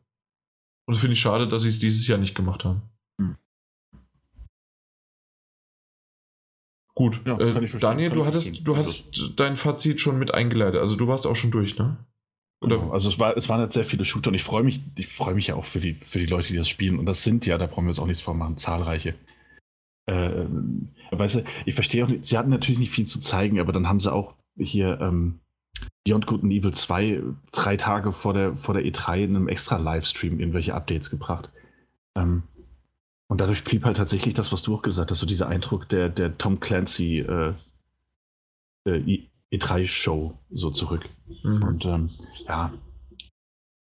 Und 0.86 0.96
finde 0.96 1.14
ich 1.14 1.20
schade, 1.20 1.48
dass 1.48 1.64
sie 1.64 1.70
es 1.70 1.80
dieses 1.80 2.08
Jahr 2.08 2.20
nicht 2.20 2.36
gemacht 2.36 2.64
haben. 2.64 2.84
Gut, 6.96 7.22
ja, 7.26 7.40
äh, 7.40 7.68
Daniel, 7.80 8.12
du 8.12 8.26
hattest, 8.26 8.68
du 8.68 8.78
hast 8.78 9.34
dein 9.36 9.58
Fazit 9.58 10.00
schon 10.00 10.20
mit 10.20 10.34
eingeleitet. 10.34 10.80
Also 10.80 10.96
du 10.96 11.08
warst 11.08 11.26
auch 11.26 11.36
schon 11.36 11.50
durch, 11.50 11.78
ne? 11.78 11.98
Oder? 12.62 12.78
Genau. 12.78 12.92
Also 12.92 13.10
es, 13.10 13.20
war, 13.20 13.36
es 13.36 13.50
waren 13.50 13.62
jetzt 13.62 13.74
sehr 13.74 13.84
viele 13.84 14.06
Shooter 14.06 14.30
und 14.30 14.36
ich 14.36 14.44
freue 14.44 14.64
mich, 14.64 14.80
ich 14.96 15.08
freue 15.08 15.34
mich 15.34 15.48
ja 15.48 15.56
auch 15.56 15.66
für 15.66 15.80
die, 15.80 15.96
für 15.96 16.20
die 16.20 16.28
Leute, 16.28 16.50
die 16.50 16.58
das 16.58 16.70
spielen. 16.70 17.00
Und 17.00 17.08
das 17.08 17.24
sind 17.24 17.46
ja, 17.46 17.58
da 17.58 17.66
brauchen 17.66 17.86
wir 17.86 17.90
uns 17.90 18.00
auch 18.00 18.08
nichts 18.08 18.22
vormachen, 18.22 18.58
zahlreiche. 18.58 19.16
Äh, 20.06 20.46
weißt 21.12 21.36
du, 21.36 21.44
ich 21.66 21.76
verstehe 21.76 22.04
auch 22.04 22.10
nicht, 22.10 22.26
sie 22.26 22.38
hatten 22.38 22.50
natürlich 22.50 22.80
nicht 22.80 22.92
viel 22.92 23.08
zu 23.08 23.20
zeigen, 23.20 23.60
aber 23.60 23.74
dann 23.74 23.88
haben 23.88 24.00
sie 24.00 24.12
auch 24.12 24.36
hier 24.58 25.00
ähm, 25.02 25.40
Beyond 26.06 26.28
Good 26.28 26.44
and 26.44 26.54
Evil 26.54 26.74
2 26.74 27.22
drei 27.52 27.78
Tage 27.78 28.12
vor 28.12 28.34
der, 28.34 28.56
vor 28.56 28.76
der 28.76 28.84
E3 28.84 29.24
in 29.24 29.36
einem 29.36 29.48
extra 29.48 29.78
Livestream 29.78 30.40
irgendwelche 30.40 30.74
Updates 30.74 31.10
gebracht. 31.10 31.50
Ähm, 32.16 32.44
und 33.28 33.42
dadurch 33.42 33.64
blieb 33.64 33.86
halt 33.86 33.98
tatsächlich 33.98 34.34
das, 34.34 34.52
was 34.52 34.64
du 34.64 34.76
auch 34.76 34.82
gesagt 34.82 35.12
hast, 35.12 35.20
so 35.20 35.26
dieser 35.26 35.48
Eindruck 35.48 35.90
der, 35.90 36.10
der 36.10 36.38
Tom 36.38 36.60
Clancy 36.60 37.20
äh, 37.20 37.54
äh, 38.86 39.28
E3-Show 39.52 40.38
so 40.52 40.72
zurück. 40.72 41.08
Mhm. 41.44 41.64
Und 41.64 41.86
ähm, 41.86 42.10
ja, 42.48 42.72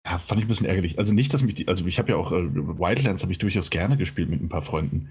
ja, 0.04 0.18
fand 0.18 0.40
ich 0.40 0.46
ein 0.46 0.48
bisschen 0.48 0.66
ärgerlich. 0.66 0.98
Also 0.98 1.14
nicht, 1.14 1.32
dass 1.32 1.42
mich 1.42 1.54
die, 1.54 1.68
also 1.68 1.86
ich 1.86 1.98
habe 1.98 2.10
ja 2.10 2.16
auch 2.16 2.32
äh, 2.32 2.54
Wildlands 2.54 3.22
habe 3.22 3.32
ich 3.32 3.38
durchaus 3.38 3.70
gerne 3.70 3.96
gespielt 3.96 4.28
mit 4.28 4.40
ein 4.40 4.48
paar 4.48 4.62
Freunden. 4.62 5.10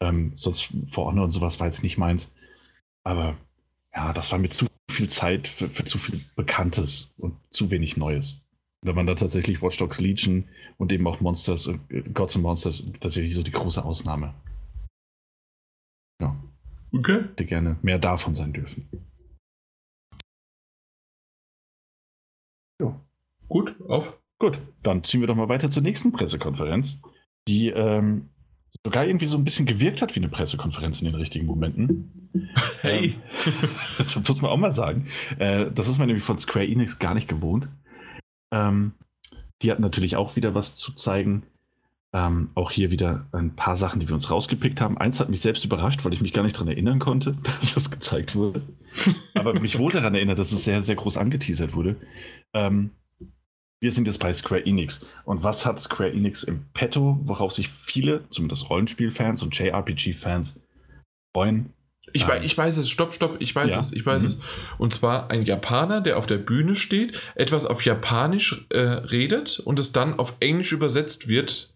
Ähm, 0.00 0.32
sonst 0.36 0.68
For 0.90 1.06
Honor 1.06 1.24
und 1.24 1.30
sowas 1.30 1.58
war 1.58 1.66
jetzt 1.66 1.82
nicht 1.82 1.96
meins. 1.96 2.30
Aber 3.02 3.36
ja, 3.94 4.12
das 4.12 4.30
war 4.30 4.38
mir 4.38 4.50
zu 4.50 4.66
viel 4.90 5.08
Zeit 5.08 5.48
für, 5.48 5.68
für 5.68 5.84
zu 5.84 5.98
viel 5.98 6.20
Bekanntes 6.36 7.14
und 7.16 7.34
zu 7.50 7.70
wenig 7.70 7.96
Neues 7.96 8.45
da 8.86 8.96
waren 8.96 9.06
da 9.06 9.14
tatsächlich 9.14 9.62
Watch 9.62 9.78
Dogs 9.78 10.00
Legion 10.00 10.48
und 10.78 10.92
eben 10.92 11.06
auch 11.06 11.20
Monsters, 11.20 11.66
äh, 11.66 12.02
Gods 12.14 12.36
and 12.36 12.44
Monsters 12.44 12.90
tatsächlich 13.00 13.34
so 13.34 13.42
die 13.42 13.50
große 13.50 13.84
Ausnahme. 13.84 14.34
Ja. 16.20 16.36
Okay. 16.92 17.24
Die 17.38 17.46
gerne 17.46 17.76
mehr 17.82 17.98
davon 17.98 18.34
sein 18.34 18.52
dürfen. 18.52 18.88
Ja. 22.80 23.00
Gut, 23.48 23.80
auf. 23.88 24.18
Gut, 24.38 24.60
dann 24.82 25.02
ziehen 25.02 25.20
wir 25.20 25.26
doch 25.26 25.34
mal 25.34 25.48
weiter 25.48 25.70
zur 25.70 25.82
nächsten 25.82 26.12
Pressekonferenz, 26.12 27.00
die 27.48 27.68
ähm, 27.68 28.28
sogar 28.84 29.06
irgendwie 29.06 29.26
so 29.26 29.38
ein 29.38 29.44
bisschen 29.44 29.64
gewirkt 29.64 30.02
hat 30.02 30.14
wie 30.14 30.20
eine 30.20 30.28
Pressekonferenz 30.28 31.00
in 31.00 31.06
den 31.06 31.14
richtigen 31.14 31.46
Momenten. 31.46 32.28
Hey, 32.82 33.14
ähm, 33.46 33.68
das 33.98 34.16
muss 34.16 34.42
man 34.42 34.50
auch 34.50 34.58
mal 34.58 34.74
sagen. 34.74 35.08
Äh, 35.38 35.70
das 35.70 35.88
ist 35.88 35.98
man 35.98 36.08
nämlich 36.08 36.24
von 36.24 36.38
Square 36.38 36.66
Enix 36.66 36.98
gar 36.98 37.14
nicht 37.14 37.28
gewohnt. 37.28 37.68
Ähm, 38.52 38.92
die 39.62 39.70
hatten 39.70 39.82
natürlich 39.82 40.16
auch 40.16 40.36
wieder 40.36 40.54
was 40.54 40.76
zu 40.76 40.92
zeigen. 40.92 41.44
Ähm, 42.12 42.50
auch 42.54 42.70
hier 42.70 42.90
wieder 42.90 43.26
ein 43.32 43.56
paar 43.56 43.76
Sachen, 43.76 44.00
die 44.00 44.08
wir 44.08 44.14
uns 44.14 44.30
rausgepickt 44.30 44.80
haben. 44.80 44.96
Eins 44.96 45.20
hat 45.20 45.28
mich 45.28 45.40
selbst 45.40 45.64
überrascht, 45.64 46.04
weil 46.04 46.14
ich 46.14 46.20
mich 46.20 46.32
gar 46.32 46.42
nicht 46.42 46.56
daran 46.56 46.68
erinnern 46.68 46.98
konnte, 46.98 47.36
dass 47.42 47.74
das 47.74 47.90
gezeigt 47.90 48.34
wurde. 48.34 48.62
Aber 49.34 49.58
mich 49.58 49.78
wohl 49.78 49.92
daran 49.92 50.14
erinnert, 50.14 50.38
dass 50.38 50.52
es 50.52 50.64
sehr, 50.64 50.82
sehr 50.82 50.94
groß 50.94 51.18
angeteasert 51.18 51.74
wurde. 51.74 51.96
Ähm, 52.54 52.90
wir 53.80 53.92
sind 53.92 54.06
jetzt 54.06 54.20
bei 54.20 54.32
Square 54.32 54.64
Enix. 54.64 55.06
Und 55.24 55.42
was 55.42 55.66
hat 55.66 55.80
Square 55.80 56.12
Enix 56.12 56.42
im 56.42 56.64
Petto, 56.72 57.18
worauf 57.22 57.52
sich 57.52 57.68
viele, 57.68 58.28
zumindest 58.30 58.70
Rollenspielfans 58.70 59.42
und 59.42 59.56
JRPG-Fans, 59.58 60.60
freuen? 61.34 61.74
Ich, 62.12 62.26
wei- 62.28 62.40
ich 62.42 62.56
weiß 62.56 62.76
es, 62.78 62.88
stopp, 62.88 63.14
stopp, 63.14 63.36
ich 63.40 63.54
weiß 63.54 63.72
Ja. 63.74 63.80
es, 63.80 63.92
ich 63.92 64.06
weiß 64.06 64.22
Mhm. 64.22 64.26
es. 64.28 64.40
Und 64.78 64.94
zwar 64.94 65.30
ein 65.30 65.42
Japaner, 65.42 66.00
der 66.00 66.18
auf 66.18 66.26
der 66.26 66.38
Bühne 66.38 66.74
steht, 66.76 67.20
etwas 67.34 67.66
auf 67.66 67.84
Japanisch 67.84 68.66
äh, 68.70 68.78
redet 68.80 69.58
und 69.60 69.78
es 69.78 69.92
dann 69.92 70.18
auf 70.18 70.34
Englisch 70.40 70.72
übersetzt 70.72 71.28
wird. 71.28 71.72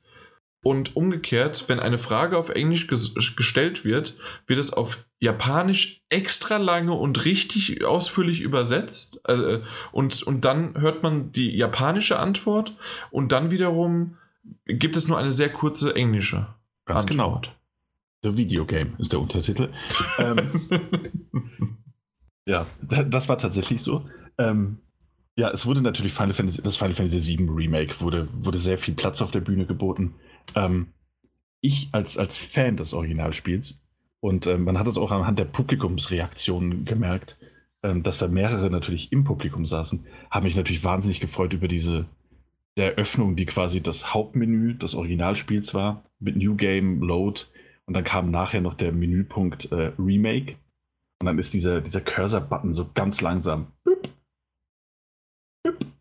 Und 0.63 0.95
umgekehrt, 0.95 1.65
wenn 1.69 1.81
eine 1.81 1.99
Frage 1.99 2.37
auf 2.37 2.51
Englisch 2.51 2.87
ges 2.87 3.15
gestellt 3.35 3.85
wird, 3.87 4.15
wird 4.47 4.59
es 4.59 4.75
auf 4.75 5.07
Japanisch 5.19 6.03
extra 6.11 6.59
lange 6.59 6.93
und 6.93 7.25
richtig 7.25 7.83
ausführlich 7.85 8.41
übersetzt. 8.43 9.23
Äh, 9.27 9.61
und, 9.91 10.23
und 10.23 10.45
dann 10.45 10.79
hört 10.79 11.03
man 11.03 11.33
die 11.33 11.57
japanische 11.57 12.19
Antwort 12.19 12.77
und 13.11 13.33
dann 13.33 13.51
wiederum 13.51 14.19
gibt 14.67 14.97
es 14.97 15.09
nur 15.09 15.19
eine 15.19 15.33
sehr 15.33 15.49
kurze 15.51 15.95
englische 15.97 16.47
Ganz 16.85 17.07
genau. 17.07 17.41
The 18.23 18.37
Video 18.37 18.67
Game 18.67 18.95
ist 18.99 19.13
der 19.13 19.21
Untertitel. 19.21 19.71
ähm, 20.19 20.39
ja, 22.47 22.67
da- 22.83 23.05
das 23.05 23.29
war 23.29 23.39
tatsächlich 23.39 23.83
so. 23.83 24.07
Ähm, 24.39 24.79
ja, 25.37 25.51
es 25.51 25.65
wurde 25.65 25.81
natürlich 25.81 26.13
Final 26.13 26.35
Fantasy, 26.35 26.63
das 26.63 26.77
Final 26.77 26.95
Fantasy 26.95 27.39
VII 27.39 27.49
Remake 27.49 28.01
wurde, 28.01 28.29
wurde 28.33 28.59
sehr 28.59 28.79
viel 28.79 28.95
Platz 28.95 29.23
auf 29.23 29.31
der 29.31 29.41
Bühne 29.41 29.65
geboten. 29.67 30.15
Ähm, 30.55 30.89
ich 31.63 31.89
als, 31.93 32.19
als 32.19 32.37
Fan 32.37 32.77
des 32.77 32.93
Originalspiels 32.95 33.81
und 34.21 34.47
ähm, 34.47 34.65
man 34.65 34.79
hat 34.79 34.87
es 34.87 34.99
auch 34.99 35.11
anhand 35.11 35.39
der 35.39 35.45
Publikumsreaktionen 35.47 36.85
gemerkt, 36.85 37.39
ähm, 37.83 38.03
dass 38.03 38.19
da 38.19 38.29
mehrere 38.29 38.71
natürlich 38.71 39.13
im 39.13 39.25
Publikum 39.25 39.65
saßen, 39.65 40.05
haben 40.31 40.45
mich 40.45 40.57
natürlich 40.57 40.85
wahnsinnig 40.85 41.21
gefreut 41.21 41.53
über 41.55 41.69
diese 41.69 42.07
der 42.77 42.93
Eröffnung, 42.93 43.37
die 43.37 43.47
quasi 43.47 43.83
das 43.83 44.15
Hauptmenü 44.15 44.75
des 44.75 44.95
Originalspiels 44.95 45.75
war, 45.75 46.05
mit 46.19 46.37
New 46.37 46.55
Game, 46.57 47.01
Load 47.01 47.43
und 47.87 47.95
dann 47.95 48.05
kam 48.05 48.31
nachher 48.31 48.61
noch 48.61 48.75
der 48.75 48.93
Menüpunkt 48.93 49.73
äh, 49.73 49.93
Remake. 49.99 50.57
Und 51.21 51.27
dann 51.27 51.39
ist 51.39 51.53
dieser, 51.53 51.81
dieser 51.81 52.01
Cursor-Button 52.01 52.73
so 52.73 52.91
ganz 52.95 53.21
langsam 53.21 53.73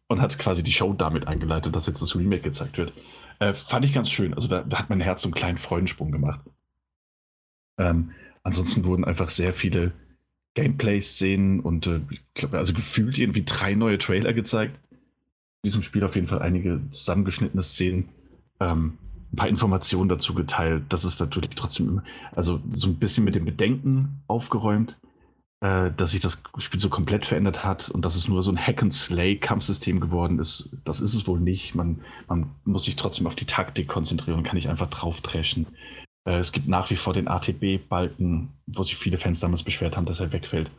und 0.10 0.22
hat 0.22 0.38
quasi 0.40 0.64
die 0.64 0.72
Show 0.72 0.94
damit 0.94 1.28
eingeleitet, 1.28 1.76
dass 1.76 1.88
jetzt 1.88 2.02
das 2.02 2.16
Remake 2.16 2.42
gezeigt 2.42 2.78
wird. 2.78 2.94
Äh, 3.40 3.54
fand 3.54 3.86
ich 3.86 3.94
ganz 3.94 4.10
schön. 4.10 4.34
Also 4.34 4.48
da, 4.48 4.64
da 4.64 4.80
hat 4.80 4.90
mein 4.90 5.00
Herz 5.00 5.22
so 5.22 5.28
einen 5.28 5.36
kleinen 5.36 5.58
Freudensprung 5.58 6.12
gemacht. 6.12 6.42
Ähm, 7.78 8.12
ansonsten 8.44 8.84
wurden 8.84 9.06
einfach 9.06 9.30
sehr 9.30 9.54
viele 9.54 9.94
Gameplay-Szenen 10.56 11.60
und 11.60 11.88
äh, 11.88 12.02
also 12.52 12.74
gefühlt 12.74 13.18
irgendwie 13.18 13.44
drei 13.46 13.76
neue 13.76 13.98
Trailer 13.98 14.34
gezeigt. 14.34 14.80
In 14.92 15.68
diesem 15.68 15.84
Spiel 15.84 16.04
auf 16.04 16.16
jeden 16.16 16.28
Fall 16.28 16.42
einige 16.42 16.82
zusammengeschnittene 16.90 17.64
Szenen. 17.64 18.10
Ähm, 18.60 18.98
ein 19.32 19.36
paar 19.36 19.48
Informationen 19.48 20.10
dazu 20.10 20.34
geteilt. 20.34 20.84
Das 20.90 21.04
ist 21.04 21.20
natürlich 21.20 21.52
trotzdem 21.56 22.02
also 22.36 22.60
so 22.72 22.88
ein 22.88 22.96
bisschen 22.96 23.24
mit 23.24 23.36
dem 23.36 23.46
Bedenken 23.46 24.22
aufgeräumt, 24.28 24.98
äh, 25.62 25.92
dass 25.92 26.12
sich 26.12 26.22
das 26.22 26.42
Spiel 26.58 26.80
so 26.80 26.90
komplett 26.90 27.26
verändert 27.26 27.64
hat 27.64 27.90
und 27.90 28.04
dass 28.06 28.16
es 28.16 28.28
nur 28.28 28.42
so 28.44 28.52
ein 28.52 28.58
Hack-and-Slay-Kampfsystem 28.58 30.00
geworden 30.00 30.40
ist. 30.40 30.70
Das 30.84 31.02
ist 31.02 31.14
es 31.14 31.28
wohl 31.28 31.40
nicht. 31.40 31.76
Man, 31.76 32.02
man 32.28 32.52
muss 32.66 32.86
sich 32.86 32.96
trotzdem 32.96 33.28
auf 33.28 33.36
die 33.36 33.46
Taktik 33.46 33.88
konzentrieren 33.88 34.40
und 34.40 34.44
kann 34.44 34.56
nicht 34.56 34.70
einfach 34.70 34.90
drauf 34.90 35.22
dreschen. 35.22 35.68
Äh, 36.26 36.40
es 36.40 36.52
gibt 36.52 36.68
nach 36.68 36.90
wie 36.90 36.96
vor 36.96 37.14
den 37.14 37.28
ATB-Balken, 37.28 38.50
wo 38.68 38.84
sich 38.84 38.96
viele 38.96 39.18
Fans 39.18 39.40
damals 39.40 39.64
beschwert 39.64 39.98
haben, 39.98 40.06
dass 40.06 40.20
er 40.20 40.32
wegfällt. 40.32 40.72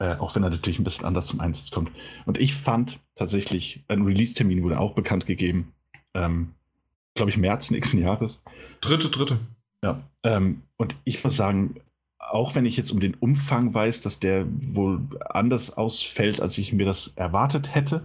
Äh, 0.00 0.16
auch 0.16 0.34
wenn 0.34 0.42
er 0.42 0.50
natürlich 0.50 0.80
ein 0.80 0.84
bisschen 0.84 1.04
anders 1.06 1.28
zum 1.28 1.40
Einsatz 1.40 1.70
kommt. 1.70 1.90
Und 2.26 2.38
ich 2.38 2.54
fand 2.54 2.98
tatsächlich, 3.14 3.84
ein 3.88 4.02
Release-Termin 4.02 4.62
wurde 4.62 4.80
auch 4.80 4.94
bekannt 4.94 5.26
gegeben. 5.26 5.72
Ähm, 6.14 6.54
glaube 7.14 7.30
ich, 7.30 7.36
März 7.36 7.70
nächsten 7.70 7.98
Jahres. 7.98 8.42
Dritte, 8.80 9.08
dritte. 9.08 9.38
Ja. 9.82 10.00
Ähm, 10.22 10.62
und 10.76 10.96
ich 11.04 11.22
muss 11.22 11.36
sagen, 11.36 11.76
auch 12.18 12.54
wenn 12.54 12.66
ich 12.66 12.76
jetzt 12.76 12.90
um 12.90 13.00
den 13.00 13.14
Umfang 13.14 13.74
weiß, 13.74 14.00
dass 14.00 14.18
der 14.18 14.46
wohl 14.48 15.00
anders 15.28 15.76
ausfällt, 15.76 16.40
als 16.40 16.58
ich 16.58 16.72
mir 16.72 16.86
das 16.86 17.12
erwartet 17.16 17.74
hätte, 17.74 18.02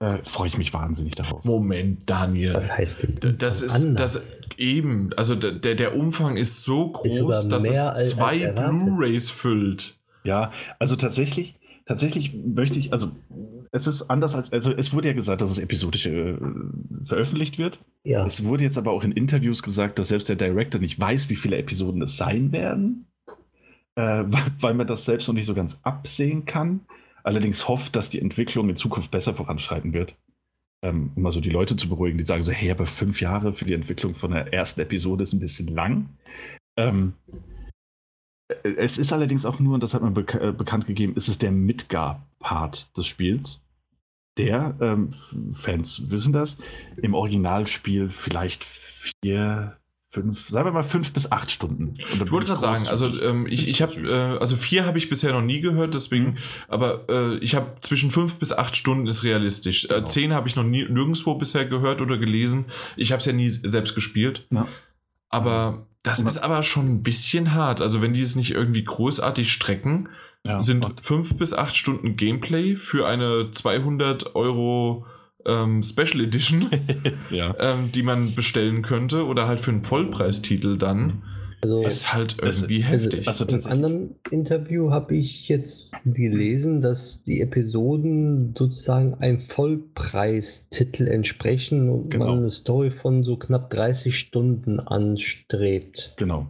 äh, 0.00 0.18
freue 0.24 0.48
ich 0.48 0.58
mich 0.58 0.74
wahnsinnig 0.74 1.14
darauf. 1.14 1.44
Moment, 1.44 2.10
Daniel. 2.10 2.54
Was 2.54 2.76
heißt 2.76 3.02
denn? 3.02 3.36
Das 3.38 3.62
ist 3.62 3.74
anders? 3.74 4.14
das 4.14 4.40
eben, 4.58 5.10
also 5.16 5.36
der, 5.36 5.52
der 5.52 5.74
der 5.76 5.96
Umfang 5.96 6.36
ist 6.36 6.64
so 6.64 6.92
Ist 7.04 7.20
groß, 7.20 7.48
dass 7.48 7.62
mehr 7.62 7.92
es 7.96 8.10
zwei. 8.10 8.50
Blu-rays 8.50 9.30
füllt. 9.30 9.98
Ja, 10.24 10.52
also 10.78 10.96
tatsächlich, 10.96 11.54
tatsächlich 11.86 12.34
möchte 12.34 12.78
ich, 12.78 12.92
also 12.92 13.12
es 13.72 13.86
ist 13.86 14.02
anders 14.10 14.34
als, 14.34 14.52
also 14.52 14.70
es 14.70 14.92
wurde 14.92 15.08
ja 15.08 15.14
gesagt, 15.14 15.40
dass 15.40 15.50
es 15.50 15.58
episodisch 15.58 16.06
äh, 16.06 16.36
veröffentlicht 17.04 17.58
wird. 17.58 17.82
Ja, 18.04 18.24
Es 18.26 18.44
wurde 18.44 18.64
jetzt 18.64 18.76
aber 18.76 18.92
auch 18.92 19.02
in 19.02 19.12
Interviews 19.12 19.62
gesagt, 19.62 19.98
dass 19.98 20.08
selbst 20.08 20.28
der 20.28 20.36
Director 20.36 20.80
nicht 20.80 21.00
weiß, 21.00 21.30
wie 21.30 21.36
viele 21.36 21.56
Episoden 21.56 22.02
es 22.02 22.18
sein 22.18 22.52
werden, 22.52 23.06
äh, 23.94 24.24
weil, 24.60 24.74
man 24.74 24.86
das 24.86 25.06
selbst 25.06 25.26
noch 25.26 25.34
nicht 25.34 25.46
so 25.46 25.54
ganz 25.54 25.80
absehen 25.84 26.44
kann. 26.44 26.80
Allerdings 27.24 27.66
hofft, 27.66 27.96
dass 27.96 28.10
die 28.10 28.20
Entwicklung 28.20 28.68
in 28.68 28.76
Zukunft 28.76 29.10
besser 29.10 29.34
voranschreiten 29.34 29.94
wird. 29.94 30.14
Ähm, 30.82 31.12
um 31.14 31.24
also 31.24 31.40
die 31.40 31.50
Leute 31.50 31.76
zu 31.76 31.88
beruhigen, 31.88 32.18
die 32.18 32.24
sagen 32.24 32.42
so, 32.42 32.52
hey, 32.52 32.70
aber 32.70 32.86
fünf 32.86 33.20
Jahre 33.20 33.54
für 33.54 33.64
die 33.64 33.74
Entwicklung 33.74 34.14
von 34.14 34.32
der 34.32 34.52
ersten 34.52 34.80
Episode 34.80 35.22
ist 35.22 35.32
ein 35.32 35.40
bisschen 35.40 35.68
lang. 35.68 36.10
Ähm, 36.76 37.14
äh, 37.28 37.36
es 38.64 38.98
ist 38.98 39.12
allerdings 39.12 39.44
auch 39.44 39.58
nur, 39.60 39.74
und 39.74 39.82
das 39.82 39.94
hat 39.94 40.02
man 40.02 40.14
beka 40.14 40.38
äh, 40.38 40.52
bekannt 40.52 40.86
gegeben, 40.86 41.14
ist 41.16 41.28
es 41.28 41.38
der 41.38 41.52
Midgar-Part 41.52 42.96
des 42.96 43.06
Spiels. 43.06 43.60
Der, 44.38 44.74
ähm, 44.80 45.10
Fans 45.52 46.10
wissen 46.10 46.32
das, 46.32 46.56
im 46.96 47.12
Originalspiel 47.14 48.08
vielleicht 48.08 48.64
vier, 48.64 49.76
fünf, 50.08 50.48
sagen 50.48 50.68
wir 50.68 50.72
mal 50.72 50.82
fünf 50.82 51.12
bis 51.12 51.30
acht 51.30 51.50
Stunden. 51.50 51.94
Ich 51.98 52.18
bin 52.18 52.26
gerade 52.28 52.58
sagen, 52.58 52.86
also 52.88 53.08
ähm, 53.20 53.46
ich, 53.46 53.68
ich 53.68 53.82
habe, 53.82 53.94
äh, 54.00 54.38
also 54.38 54.56
vier 54.56 54.86
habe 54.86 54.96
ich 54.96 55.10
bisher 55.10 55.32
noch 55.32 55.42
nie 55.42 55.60
gehört, 55.60 55.92
deswegen, 55.94 56.24
Mhm. 56.28 56.36
aber 56.68 57.04
äh, 57.10 57.36
ich 57.38 57.54
habe 57.54 57.72
zwischen 57.80 58.10
fünf 58.10 58.38
bis 58.38 58.52
acht 58.52 58.74
Stunden 58.76 59.06
ist 59.06 59.22
realistisch. 59.22 59.84
Äh, 59.84 59.88
Genau. 59.96 60.06
zehn 60.06 60.32
habe 60.32 60.48
ich 60.48 60.56
noch 60.56 60.64
nie 60.64 60.84
nirgendwo 60.88 61.34
bisher 61.34 61.66
gehört 61.66 62.00
oder 62.00 62.16
gelesen. 62.16 62.64
Ich 62.96 63.12
habe 63.12 63.20
es 63.20 63.26
ja 63.26 63.32
nie 63.34 63.50
selbst 63.50 63.94
gespielt. 63.94 64.46
Ja. 64.50 64.66
Aber 65.32 65.86
das 66.04 66.20
ist 66.20 66.38
aber 66.38 66.62
schon 66.62 66.86
ein 66.88 67.02
bisschen 67.02 67.52
hart. 67.54 67.80
Also 67.80 68.00
wenn 68.02 68.12
die 68.12 68.20
es 68.20 68.36
nicht 68.36 68.52
irgendwie 68.52 68.84
großartig 68.84 69.50
strecken, 69.52 70.08
Ja, 70.44 70.60
sind 70.60 70.84
und- 70.84 71.00
fünf 71.00 71.36
bis 71.38 71.54
acht 71.54 71.76
Stunden 71.76 72.16
Gameplay 72.16 72.76
für 72.76 73.06
eine 73.06 73.50
200 73.52 74.34
Euro 74.34 75.06
ähm, 75.46 75.82
Special 75.82 76.20
Edition, 76.22 76.68
ja. 77.30 77.54
ähm, 77.58 77.90
die 77.92 78.02
man 78.02 78.34
bestellen 78.34 78.82
könnte 78.82 79.26
oder 79.26 79.46
halt 79.48 79.60
für 79.60 79.70
einen 79.72 79.84
Vollpreistitel 79.84 80.78
dann, 80.78 81.22
also 81.62 81.82
ist 81.84 82.12
halt 82.12 82.36
Es- 82.42 82.62
irgendwie 82.62 82.84
Also, 82.84 83.04
heftig. 83.10 83.28
also 83.28 83.44
Im 83.44 83.48
tatsächlich. 83.50 83.72
anderen 83.72 84.14
Interview 84.30 84.90
habe 84.90 85.14
ich 85.16 85.48
jetzt 85.48 85.94
gelesen, 86.04 86.80
dass 86.82 87.22
die 87.22 87.40
Episoden 87.40 88.54
sozusagen 88.56 89.14
einem 89.14 89.38
Vollpreistitel 89.38 91.06
entsprechen 91.08 91.88
und 91.88 92.10
Genau. 92.10 92.26
man 92.26 92.38
eine 92.38 92.50
Story 92.50 92.90
von 92.90 93.22
so 93.24 93.36
knapp 93.36 93.70
30 93.70 94.16
Stunden 94.18 94.80
anstrebt. 94.80 96.14
Genau. 96.16 96.46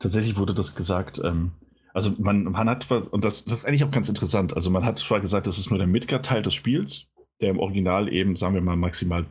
Tatsächlich 0.00 0.36
wurde 0.36 0.54
das 0.54 0.74
gesagt, 0.74 1.20
ähm, 1.22 1.52
also 1.92 2.10
man, 2.18 2.44
man 2.44 2.68
hat, 2.68 2.84
zwar- 2.84 3.12
und 3.12 3.24
das, 3.24 3.44
das 3.44 3.60
ist 3.60 3.64
eigentlich 3.64 3.84
auch 3.84 3.90
ganz 3.90 4.08
interessant, 4.08 4.54
also 4.56 4.70
man 4.70 4.84
hat 4.84 4.98
zwar 4.98 5.20
gesagt, 5.20 5.46
das 5.46 5.58
ist 5.58 5.70
nur 5.70 5.78
der 5.78 5.86
Midgar-Teil 5.86 6.42
des 6.42 6.54
Spiels, 6.54 7.06
der 7.40 7.50
im 7.50 7.58
Original 7.58 8.12
eben, 8.12 8.36
sagen 8.36 8.54
wir 8.54 8.60
mal, 8.60 8.76
maximal 8.76 9.24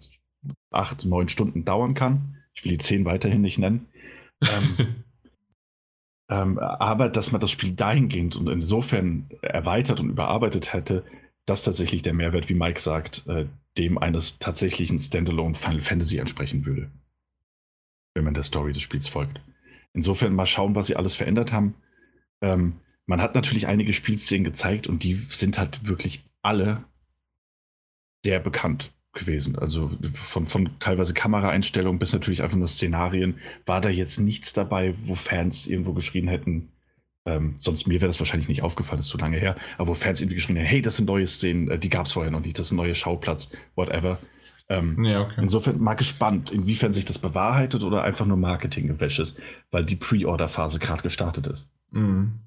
acht, 0.71 1.05
neun 1.05 1.29
Stunden 1.29 1.65
dauern 1.65 1.93
kann. 1.93 2.35
Ich 2.53 2.63
will 2.63 2.71
die 2.71 2.77
zehn 2.77 3.05
weiterhin 3.05 3.41
nicht 3.41 3.57
nennen. 3.59 3.87
Ähm, 4.41 4.77
ähm, 6.33 6.57
aber 6.57 7.09
dass 7.09 7.31
man 7.31 7.39
das 7.39 7.51
Spiel 7.51 7.73
dahingehend 7.73 8.35
und 8.35 8.47
insofern 8.47 9.29
erweitert 9.43 9.99
und 9.99 10.09
überarbeitet 10.09 10.73
hätte, 10.73 11.05
das 11.45 11.61
tatsächlich 11.61 12.01
der 12.01 12.15
Mehrwert, 12.15 12.49
wie 12.49 12.55
Mike 12.55 12.81
sagt, 12.81 13.27
äh, 13.27 13.45
dem 13.77 13.99
eines 13.99 14.39
tatsächlichen 14.39 14.97
Standalone 14.97 15.53
Final 15.53 15.81
Fantasy 15.81 16.17
entsprechen 16.17 16.65
würde. 16.65 16.89
Wenn 18.15 18.23
man 18.23 18.33
der 18.33 18.41
Story 18.41 18.73
des 18.73 18.81
Spiels 18.81 19.07
folgt. 19.07 19.41
Insofern 19.93 20.33
mal 20.33 20.47
schauen, 20.47 20.73
was 20.73 20.87
sie 20.87 20.95
alles 20.95 21.13
verändert 21.13 21.53
haben. 21.53 21.75
Ähm, 22.41 22.79
man 23.05 23.21
hat 23.21 23.35
natürlich 23.35 23.67
einige 23.67 23.93
Spielszenen 23.93 24.43
gezeigt 24.43 24.87
und 24.87 25.03
die 25.03 25.13
sind 25.13 25.59
halt 25.59 25.85
wirklich 25.87 26.23
alle 26.41 26.83
sehr 28.25 28.39
bekannt. 28.39 28.91
Gewesen. 29.13 29.57
Also 29.57 29.91
von, 30.13 30.45
von 30.45 30.69
teilweise 30.79 31.13
Kameraeinstellungen 31.13 31.99
bis 31.99 32.13
natürlich 32.13 32.41
einfach 32.41 32.57
nur 32.57 32.67
Szenarien 32.67 33.39
war 33.65 33.81
da 33.81 33.89
jetzt 33.89 34.19
nichts 34.19 34.53
dabei, 34.53 34.93
wo 35.03 35.15
Fans 35.15 35.67
irgendwo 35.67 35.93
geschrien 35.93 36.27
hätten, 36.27 36.69
ähm, 37.25 37.55
sonst 37.59 37.87
mir 37.87 38.01
wäre 38.01 38.07
das 38.07 38.19
wahrscheinlich 38.19 38.49
nicht 38.49 38.63
aufgefallen, 38.63 38.99
das 38.99 39.05
ist 39.05 39.11
zu 39.11 39.17
lange 39.17 39.37
her, 39.37 39.55
aber 39.77 39.89
wo 39.89 39.93
Fans 39.93 40.19
irgendwie 40.19 40.35
geschrien 40.35 40.57
haben, 40.57 40.65
hey, 40.65 40.81
das 40.81 40.97
sind 40.97 41.05
neue 41.05 41.27
Szenen, 41.27 41.69
äh, 41.69 41.79
die 41.79 41.89
gab 41.89 42.05
es 42.05 42.13
vorher 42.13 42.31
noch 42.31 42.41
nicht, 42.41 42.59
das 42.59 42.67
ist 42.67 42.71
ein 42.73 42.77
neuer 42.77 42.95
Schauplatz, 42.95 43.51
whatever. 43.75 44.19
Ähm, 44.69 45.03
ja, 45.05 45.21
okay. 45.21 45.41
Insofern 45.41 45.79
mal 45.79 45.93
gespannt, 45.93 46.51
inwiefern 46.51 46.93
sich 46.93 47.05
das 47.05 47.19
bewahrheitet 47.19 47.83
oder 47.83 48.03
einfach 48.03 48.25
nur 48.25 48.37
Marketinggewäsch 48.37 49.19
ist, 49.19 49.39
weil 49.71 49.85
die 49.85 49.95
Pre-Order-Phase 49.95 50.79
gerade 50.79 51.03
gestartet 51.03 51.47
ist. 51.47 51.69
Mhm. 51.91 52.39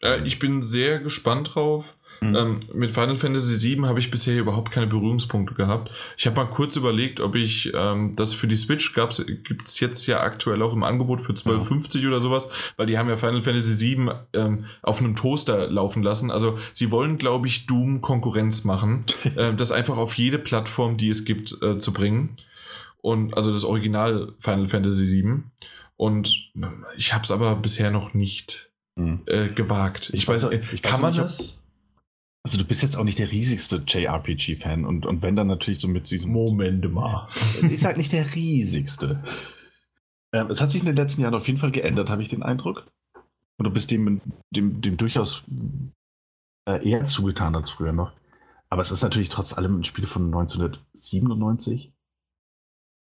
Äh, 0.00 0.22
ich 0.26 0.38
bin 0.38 0.62
sehr 0.62 1.00
gespannt 1.00 1.54
drauf. 1.54 1.96
Mhm. 2.22 2.36
Ähm, 2.36 2.60
mit 2.72 2.92
Final 2.92 3.16
Fantasy 3.16 3.76
VII 3.76 3.86
habe 3.86 3.98
ich 3.98 4.10
bisher 4.10 4.38
überhaupt 4.38 4.70
keine 4.70 4.86
Berührungspunkte 4.86 5.54
gehabt. 5.54 5.90
Ich 6.16 6.26
habe 6.26 6.36
mal 6.36 6.46
kurz 6.46 6.76
überlegt, 6.76 7.20
ob 7.20 7.34
ich 7.34 7.72
ähm, 7.74 8.14
das 8.14 8.32
für 8.32 8.46
die 8.46 8.56
Switch 8.56 8.94
gibt 8.94 9.66
es 9.66 9.80
jetzt 9.80 10.06
ja 10.06 10.20
aktuell 10.20 10.62
auch 10.62 10.72
im 10.72 10.84
Angebot 10.84 11.20
für 11.20 11.32
12,50 11.32 11.98
ja. 11.98 12.08
oder 12.08 12.20
sowas, 12.20 12.48
weil 12.76 12.86
die 12.86 12.96
haben 12.96 13.08
ja 13.08 13.16
Final 13.16 13.42
Fantasy 13.42 13.96
VII 13.96 14.10
ähm, 14.34 14.66
auf 14.82 15.00
einem 15.00 15.16
Toaster 15.16 15.68
laufen 15.68 16.02
lassen. 16.02 16.30
Also 16.30 16.58
sie 16.72 16.90
wollen, 16.90 17.18
glaube 17.18 17.48
ich, 17.48 17.66
Doom 17.66 18.00
Konkurrenz 18.00 18.64
machen, 18.64 19.04
äh, 19.36 19.52
das 19.54 19.72
einfach 19.72 19.96
auf 19.96 20.14
jede 20.14 20.38
Plattform, 20.38 20.96
die 20.96 21.08
es 21.08 21.24
gibt, 21.24 21.60
äh, 21.62 21.78
zu 21.78 21.92
bringen. 21.92 22.36
Und 23.00 23.36
also 23.36 23.52
das 23.52 23.64
Original 23.64 24.34
Final 24.38 24.68
Fantasy 24.68 25.22
VII. 25.22 25.42
Und 25.96 26.52
ich 26.96 27.12
habe 27.12 27.24
es 27.24 27.32
aber 27.32 27.56
bisher 27.56 27.90
noch 27.90 28.14
nicht 28.14 28.70
mhm. 28.96 29.22
äh, 29.26 29.48
gewagt. 29.48 30.10
Ich, 30.10 30.22
ich 30.22 30.28
weiß, 30.28 30.44
weiß, 30.44 30.60
ich 30.72 30.82
kann 30.82 30.94
weiß 30.94 31.00
man 31.00 31.10
nicht, 31.10 31.22
das? 31.22 31.61
Also 32.44 32.58
du 32.58 32.64
bist 32.64 32.82
jetzt 32.82 32.96
auch 32.96 33.04
nicht 33.04 33.20
der 33.20 33.30
riesigste 33.30 33.82
JRPG-Fan 33.86 34.84
und, 34.84 35.06
und 35.06 35.22
wenn 35.22 35.36
dann 35.36 35.46
natürlich 35.46 35.80
so 35.80 35.86
mit 35.86 36.10
diesem... 36.10 36.32
Moment 36.32 36.92
mal. 36.92 37.28
Ist 37.62 37.84
halt 37.84 37.96
nicht 37.96 38.12
der 38.12 38.34
riesigste. 38.34 39.22
Ähm, 40.32 40.50
es 40.50 40.60
hat 40.60 40.70
sich 40.70 40.80
in 40.80 40.86
den 40.86 40.96
letzten 40.96 41.22
Jahren 41.22 41.34
auf 41.34 41.46
jeden 41.46 41.60
Fall 41.60 41.70
geändert, 41.70 42.10
habe 42.10 42.22
ich 42.22 42.28
den 42.28 42.42
Eindruck. 42.42 42.86
Und 43.58 43.64
du 43.64 43.70
bist 43.70 43.92
dem, 43.92 44.20
dem, 44.50 44.80
dem 44.80 44.96
durchaus 44.96 45.44
äh, 46.68 46.88
eher 46.88 47.04
zugetan 47.04 47.54
als 47.54 47.70
früher 47.70 47.92
noch. 47.92 48.12
Aber 48.70 48.82
es 48.82 48.90
ist 48.90 49.02
natürlich 49.02 49.28
trotz 49.28 49.52
allem 49.52 49.80
ein 49.80 49.84
Spiel 49.84 50.06
von 50.06 50.26
1997. 50.26 51.92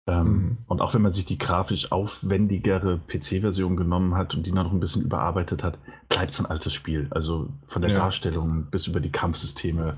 Ähm, 0.08 0.26
mhm. 0.26 0.58
Und 0.66 0.80
auch 0.80 0.94
wenn 0.94 1.02
man 1.02 1.12
sich 1.12 1.24
die 1.24 1.38
grafisch 1.38 1.90
aufwendigere 1.90 3.00
PC-Version 3.08 3.76
genommen 3.76 4.14
hat 4.14 4.34
und 4.34 4.46
die 4.46 4.52
noch 4.52 4.70
ein 4.72 4.80
bisschen 4.80 5.02
überarbeitet 5.02 5.64
hat, 5.64 5.78
bleibt 6.08 6.32
es 6.32 6.40
ein 6.40 6.46
altes 6.46 6.74
Spiel. 6.74 7.08
Also 7.10 7.48
von 7.66 7.82
der 7.82 7.90
ja. 7.90 7.98
Darstellung 7.98 8.66
bis 8.70 8.86
über 8.86 9.00
die 9.00 9.10
Kampfsysteme. 9.10 9.96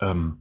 Ähm, 0.00 0.38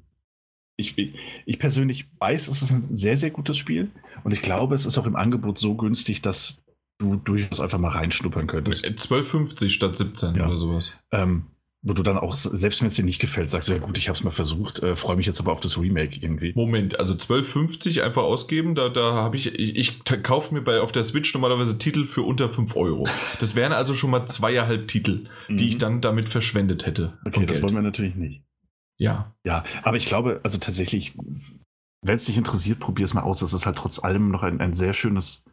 ich, 0.78 0.98
ich, 1.46 1.60
persönlich 1.60 2.10
weiß, 2.20 2.48
es 2.48 2.62
ist 2.62 2.72
ein 2.72 2.82
sehr, 2.82 3.18
sehr 3.18 3.32
gutes 3.32 3.58
Spiel. 3.58 3.92
Und 4.24 4.32
ich 4.32 4.42
glaube, 4.42 4.76
es 4.76 4.86
ist 4.86 4.98
auch 4.98 5.06
im 5.06 5.16
Angebot 5.16 5.60
so 5.60 5.76
günstig, 5.76 6.22
dass 6.22 6.64
du 6.98 7.18
durchaus 7.18 7.60
einfach 7.60 7.80
mal 7.80 7.90
reinschnuppern 7.90 8.48
könntest. 8.48 8.86
12,50 8.86 9.70
statt 9.70 9.98
17 9.98 10.36
ja. 10.36 10.48
oder 10.48 10.58
sowas. 10.58 10.94
Ähm, 11.12 11.48
wo 11.84 11.94
du 11.94 12.04
dann 12.04 12.18
auch, 12.18 12.38
selbst 12.38 12.82
wenn 12.82 12.90
es 12.90 12.96
dir 12.96 13.04
nicht 13.04 13.20
gefällt, 13.20 13.50
sagst 13.50 13.70
du, 13.70 13.74
ja 13.74 13.80
gut, 13.80 13.98
ich 13.98 14.08
habe 14.08 14.16
es 14.16 14.24
mal 14.24 14.30
versucht, 14.30 14.80
äh, 14.80 14.96
freue 14.96 15.16
mich 15.16 15.26
jetzt 15.26 15.40
aber 15.40 15.52
auf 15.52 15.62
das 15.62 15.80
Remake 15.80 16.16
irgendwie. 16.16 16.54
Moment, 16.54 17.00
also 17.00 17.16
12,50 17.16 18.02
einfach 18.02 18.22
ausgeben, 18.22 18.76
da, 18.76 18.90
da 18.90 19.14
habe 19.14 19.36
ich, 19.36 19.56
ich, 19.58 19.76
ich 19.76 20.24
kaufe 20.24 20.54
mir 20.54 20.62
bei 20.62 20.80
auf 20.80 20.92
der 20.92 21.04
Switch 21.04 21.34
normalerweise 21.34 21.80
Titel 21.80 22.06
für 22.06 22.22
unter 22.22 22.50
5 22.50 22.76
Euro. 22.76 23.08
Das 23.40 23.56
wären 23.56 23.74
also 23.74 23.96
schon 23.96 24.12
mal 24.12 24.28
zweieinhalb 24.28 24.88
Titel, 24.88 25.26
die 25.48 25.54
mhm. 25.54 25.60
ich 25.60 25.78
dann 25.80 26.02
damit 26.02 26.30
verschwendet 26.30 26.86
hätte. 26.86 27.18
Okay, 27.26 27.48
das 27.48 27.64
wollen 27.64 27.74
wir 27.74 27.82
natürlich 27.82 28.16
nicht. 28.16 28.44
Ja. 29.00 29.34
Ja, 29.44 29.64
aber 29.82 29.98
ich 29.98 30.06
glaube, 30.06 30.40
also 30.44 30.60
tatsächlich, 30.60 31.16
wenn 32.04 32.16
es 32.16 32.26
dich 32.26 32.38
interessiert, 32.38 32.80
probier 32.80 33.06
es 33.06 33.16
mal 33.16 33.24
aus. 33.24 33.40
Das 33.40 33.54
ist 33.54 33.66
halt 33.66 33.78
trotz 33.78 33.98
allem 33.98 34.30
noch 34.30 34.44
ein, 34.44 34.62
ein 34.62 34.76
sehr 34.76 34.94
schönes 34.94 35.44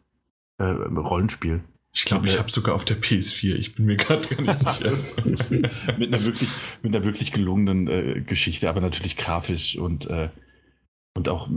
äh, 0.59 0.65
Rollenspiel. 0.65 1.63
Ich 1.91 2.05
glaube, 2.05 2.27
ich 2.27 2.37
habe 2.37 2.51
sogar 2.51 2.75
auf 2.75 2.85
der 2.85 3.01
PS4. 3.01 3.55
Ich 3.55 3.75
bin 3.75 3.85
mir 3.85 3.97
gerade 3.97 4.27
gar 4.27 4.41
nicht 4.41 4.59
sicher. 4.59 4.97
mit, 5.97 6.13
einer 6.13 6.23
wirklich, 6.23 6.49
mit 6.83 6.95
einer 6.95 7.03
wirklich 7.03 7.31
gelungenen 7.31 7.87
äh, 7.87 8.21
Geschichte, 8.21 8.69
aber 8.69 8.79
natürlich 8.79 9.17
grafisch 9.17 9.77
und, 9.77 10.07
äh, 10.07 10.29
und 11.15 11.29
auch 11.29 11.49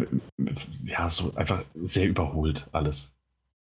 ja, 0.84 1.10
so 1.10 1.34
einfach 1.34 1.62
sehr 1.74 2.08
überholt 2.08 2.68
alles. 2.72 3.14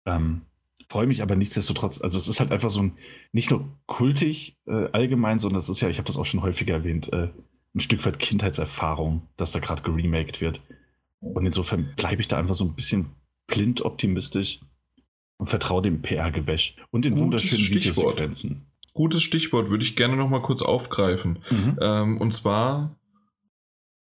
Ähm, 0.05 0.41
Freue 0.89 1.07
mich 1.07 1.23
aber 1.23 1.35
nichtsdestotrotz. 1.35 2.01
Also, 2.01 2.19
es 2.19 2.27
ist 2.27 2.39
halt 2.39 2.51
einfach 2.51 2.69
so 2.69 2.81
ein, 2.81 2.97
nicht 3.31 3.49
nur 3.49 3.67
kultig 3.87 4.57
äh, 4.67 4.89
allgemein, 4.91 5.39
sondern 5.39 5.59
es 5.59 5.69
ist 5.69 5.81
ja, 5.81 5.89
ich 5.89 5.97
habe 5.97 6.07
das 6.07 6.17
auch 6.17 6.25
schon 6.25 6.43
häufiger 6.43 6.75
erwähnt, 6.75 7.11
äh, 7.11 7.29
ein 7.73 7.79
Stück 7.79 8.05
weit 8.05 8.19
Kindheitserfahrung, 8.19 9.23
dass 9.35 9.53
da 9.53 9.59
gerade 9.59 9.81
geremaked 9.81 10.39
wird. 10.39 10.61
Und 11.19 11.45
insofern 11.45 11.93
bleibe 11.95 12.21
ich 12.21 12.27
da 12.27 12.37
einfach 12.37 12.53
so 12.53 12.65
ein 12.65 12.75
bisschen 12.75 13.07
blind 13.47 13.81
optimistisch 13.81 14.59
und 15.43 15.47
vertraue 15.47 15.81
dem 15.81 16.01
PR-Gewäsch 16.01 16.77
und 16.89 17.03
den 17.03 17.15
Gutes 17.15 17.23
wunderschönen 17.23 17.63
Stichwort. 17.65 18.15
Videosequenzen. 18.15 18.65
Gutes 18.93 19.23
Stichwort 19.23 19.69
würde 19.69 19.83
ich 19.83 19.97
gerne 19.97 20.15
noch 20.15 20.29
mal 20.29 20.41
kurz 20.41 20.61
aufgreifen. 20.61 21.39
Mhm. 21.49 21.77
Ähm, 21.81 22.21
und 22.21 22.31
zwar, 22.31 22.95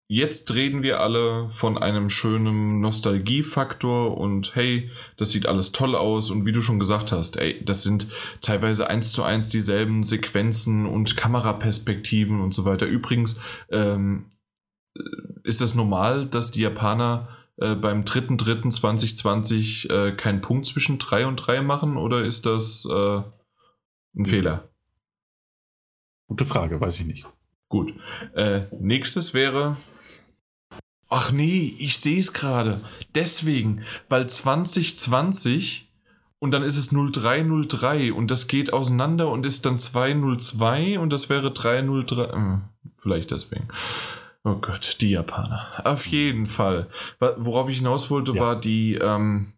jetzt 0.10 0.54
reden 0.54 0.84
wir 0.84 1.00
alle 1.00 1.48
von 1.50 1.78
einem 1.78 2.10
schönen 2.10 2.82
Nostalgiefaktor 2.82 4.18
und 4.18 4.54
hey, 4.56 4.90
das 5.16 5.32
sieht 5.32 5.46
alles 5.46 5.72
toll 5.72 5.96
aus 5.96 6.30
und 6.30 6.46
wie 6.46 6.52
du 6.52 6.60
schon 6.60 6.78
gesagt 6.78 7.14
hast, 7.14 7.38
ey, 7.38 7.64
das 7.64 7.84
sind 7.84 8.08
teilweise 8.42 8.90
eins 8.90 9.14
zu 9.14 9.24
eins 9.24 9.48
dieselben 9.48 10.04
Sequenzen 10.04 10.86
und 10.86 11.16
Kameraperspektiven 11.16 12.42
und 12.42 12.54
so 12.54 12.66
weiter. 12.66 12.86
Übrigens, 12.86 13.40
ähm, 13.72 14.26
ist 15.46 15.62
das 15.62 15.74
normal, 15.74 16.28
dass 16.28 16.52
die 16.52 16.64
Japaner 16.64 17.30
äh, 17.58 17.76
beim 17.76 18.04
3.3.2020 18.04 19.90
äh, 19.92 20.12
keinen 20.16 20.42
Punkt 20.42 20.66
zwischen 20.66 21.00
3 21.00 21.28
und 21.28 21.38
3 21.38 21.62
machen 21.62 21.98
oder 21.98 22.24
ist 22.24 22.46
das 22.46 22.86
äh, 22.90 23.18
ein 23.18 23.24
mhm. 24.14 24.26
Fehler? 24.26 24.70
Gute 26.28 26.46
Frage, 26.46 26.82
weiß 26.82 27.00
ich 27.00 27.06
nicht. 27.06 27.26
Gut. 27.70 27.94
Äh, 28.36 28.62
nächstes 28.80 29.34
wäre. 29.34 29.78
Ach 31.10 31.32
nee, 31.32 31.76
ich 31.78 32.00
sehe 32.00 32.20
es 32.20 32.34
gerade. 32.34 32.82
Deswegen, 33.14 33.84
weil 34.10 34.28
2020 34.28 35.92
und 36.40 36.52
dann 36.52 36.64
ist 36.64 36.76
es 36.76 36.92
0303 36.92 38.12
und 38.14 38.30
das 38.30 38.48
geht 38.48 38.74
auseinander 38.74 39.30
und 39.30 39.46
ist 39.46 39.66
dann 39.66 39.80
202 39.80 41.00
und 41.00 41.12
das 41.12 41.30
wäre 41.30 41.52
303. 41.52 42.34
Hm, 42.34 42.64
vielleicht 42.98 43.32
deswegen. 43.32 43.68
Oh 44.44 44.56
Gott, 44.56 44.98
die 45.00 45.12
Japaner. 45.12 45.68
Auf 45.86 46.06
jeden 46.06 46.48
Fall. 46.48 46.90
Worauf 47.20 47.70
ich 47.70 47.78
hinaus 47.78 48.12
wollte, 48.12 48.34
ja. 48.34 48.42
war 48.42 48.60
die, 48.60 48.96
ähm, 48.96 49.54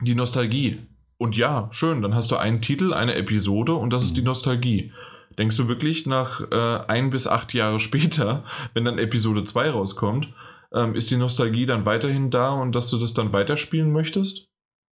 die 0.00 0.16
Nostalgie. 0.16 0.86
Und 1.18 1.36
ja, 1.36 1.68
schön, 1.70 2.02
dann 2.02 2.14
hast 2.14 2.30
du 2.32 2.36
einen 2.36 2.60
Titel, 2.60 2.92
eine 2.92 3.14
Episode 3.14 3.74
und 3.74 3.92
das 3.92 4.02
mhm. 4.02 4.06
ist 4.06 4.16
die 4.16 4.20
mhm. 4.22 4.26
Nostalgie. 4.26 4.92
Denkst 5.38 5.56
du 5.56 5.68
wirklich 5.68 6.06
nach 6.06 6.40
äh, 6.50 6.84
ein 6.88 7.10
bis 7.10 7.26
acht 7.26 7.54
Jahre 7.54 7.78
später, 7.80 8.44
wenn 8.72 8.84
dann 8.84 8.98
Episode 8.98 9.44
2 9.44 9.70
rauskommt, 9.70 10.28
ähm, 10.72 10.94
ist 10.94 11.10
die 11.10 11.16
Nostalgie 11.16 11.66
dann 11.66 11.86
weiterhin 11.86 12.30
da 12.30 12.50
und 12.50 12.74
dass 12.74 12.90
du 12.90 12.98
das 12.98 13.14
dann 13.14 13.32
weiterspielen 13.32 13.92
möchtest? 13.92 14.48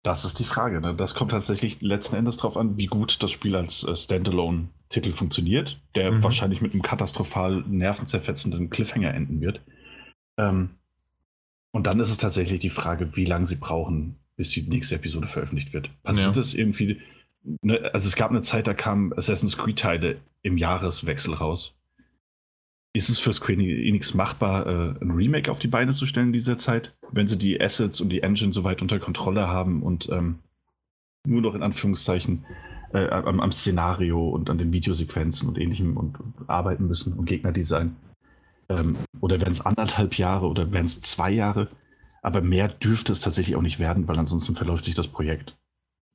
Das 0.04 0.26
ist 0.26 0.40
die 0.40 0.46
Frage. 0.46 0.80
Ne? 0.80 0.96
Das 0.96 1.16
kommt 1.16 1.32
tatsächlich 1.32 1.82
letzten 1.82 2.16
Endes 2.16 2.38
darauf 2.38 2.58
an, 2.58 2.78
wie 2.78 2.86
gut 2.86 3.22
das 3.22 3.32
Spiel 3.32 3.56
als 3.56 3.84
äh, 3.84 3.96
Standalone-Titel 3.96 5.12
funktioniert, 5.12 5.82
der 5.96 6.12
mhm. 6.12 6.24
wahrscheinlich 6.24 6.62
mit 6.62 6.74
einem 6.74 6.82
katastrophal 6.82 7.64
nervenzerfetzenden 7.68 8.70
Cliffhanger 8.70 9.14
enden 9.14 9.42
wird. 9.42 9.62
Ähm, 10.38 10.72
und 11.72 11.88
dann 11.88 12.00
ist 12.00 12.10
es 12.10 12.18
tatsächlich 12.18 12.60
die 12.60 12.70
Frage, 12.70 13.16
wie 13.16 13.26
lange 13.26 13.48
sie 13.48 13.56
brauchen, 13.56 14.18
bis 14.36 14.52
die 14.52 14.64
nächste 14.64 14.96
Episode 14.96 15.28
veröffentlicht 15.28 15.74
wird. 15.74 15.90
Passiert 16.04 16.36
ja. 16.36 16.42
das 16.42 16.54
irgendwie? 16.54 17.02
Ne? 17.62 17.92
Also 17.94 18.08
es 18.08 18.16
gab 18.16 18.32
eine 18.32 18.42
Zeit, 18.42 18.68
da 18.68 18.74
kamen 18.74 19.14
Assassin's 19.14 19.58
Creed-Teile 19.58 20.18
im 20.42 20.58
Jahreswechsel 20.58 21.34
raus. 21.34 21.77
Ist 22.98 23.10
es 23.10 23.20
für 23.20 23.32
Square 23.32 23.62
Enix 23.62 24.16
machbar, 24.16 24.66
äh, 24.66 24.96
ein 25.04 25.12
Remake 25.12 25.52
auf 25.52 25.60
die 25.60 25.68
Beine 25.68 25.94
zu 25.94 26.08
stellen 26.08 26.28
in 26.28 26.34
dieser 26.34 26.58
Zeit, 26.58 26.96
wenn 27.12 27.28
sie 27.28 27.38
die 27.38 27.62
Assets 27.62 28.02
und 28.02 28.10
die 28.10 28.24
Engine 28.24 28.52
so 28.54 28.64
weit 28.64 28.82
unter 28.82 28.98
Kontrolle 28.98 29.48
haben 29.48 29.84
und 29.84 30.10
ähm, 30.10 30.40
nur 31.24 31.42
noch 31.42 31.54
in 31.54 31.62
Anführungszeichen 31.62 32.44
äh, 32.94 33.08
am, 33.10 33.40
am, 33.40 33.52
Szenario 33.52 34.28
und 34.28 34.50
an 34.50 34.58
den 34.58 34.74
Videosequenzen 34.74 35.48
und 35.48 35.60
ähnlichem 35.60 35.96
und, 35.96 36.20
und 36.20 36.50
arbeiten 36.50 36.88
müssen 36.88 37.14
und 37.14 37.26
Gegnerdesign? 37.26 37.96
Ähm, 38.68 38.96
oder 39.20 39.40
werden 39.42 39.52
es 39.52 39.64
anderthalb 39.64 40.18
Jahre 40.18 40.48
oder 40.48 40.72
werden 40.72 40.88
es 40.88 41.00
zwei 41.00 41.30
Jahre? 41.30 41.70
Aber 42.24 42.42
mehr 42.42 42.68
dürfte 42.68 43.14
es 43.14 43.22
tatsächlich 43.22 43.56
auch 43.58 43.62
nicht 43.62 43.78
werden, 43.78 44.08
weil 44.08 44.18
ansonsten 44.18 44.56
verläuft 44.56 44.86
sich 44.86 44.96
das 44.96 45.08
Projekt. 45.08 45.56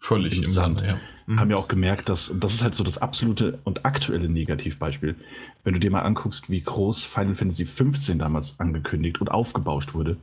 Völlig 0.02 0.36
im 0.36 0.46
Sand, 0.46 0.80
Sand 0.80 0.90
ja. 0.90 1.00
Mhm. 1.28 1.38
Haben 1.38 1.50
ja 1.50 1.56
auch 1.56 1.68
gemerkt, 1.68 2.08
dass 2.08 2.34
das 2.40 2.54
ist 2.54 2.62
halt 2.64 2.74
so 2.74 2.82
das 2.82 2.98
absolute 2.98 3.60
und 3.62 3.84
aktuelle 3.84 4.28
Negativbeispiel. 4.28 5.14
Wenn 5.62 5.74
du 5.74 5.78
dir 5.78 5.92
mal 5.92 6.00
anguckst, 6.00 6.50
wie 6.50 6.60
groß 6.60 7.04
Final 7.04 7.36
Fantasy 7.36 7.64
XV 7.64 8.18
damals 8.18 8.58
angekündigt 8.58 9.20
und 9.20 9.30
aufgebauscht 9.30 9.94
wurde, 9.94 10.16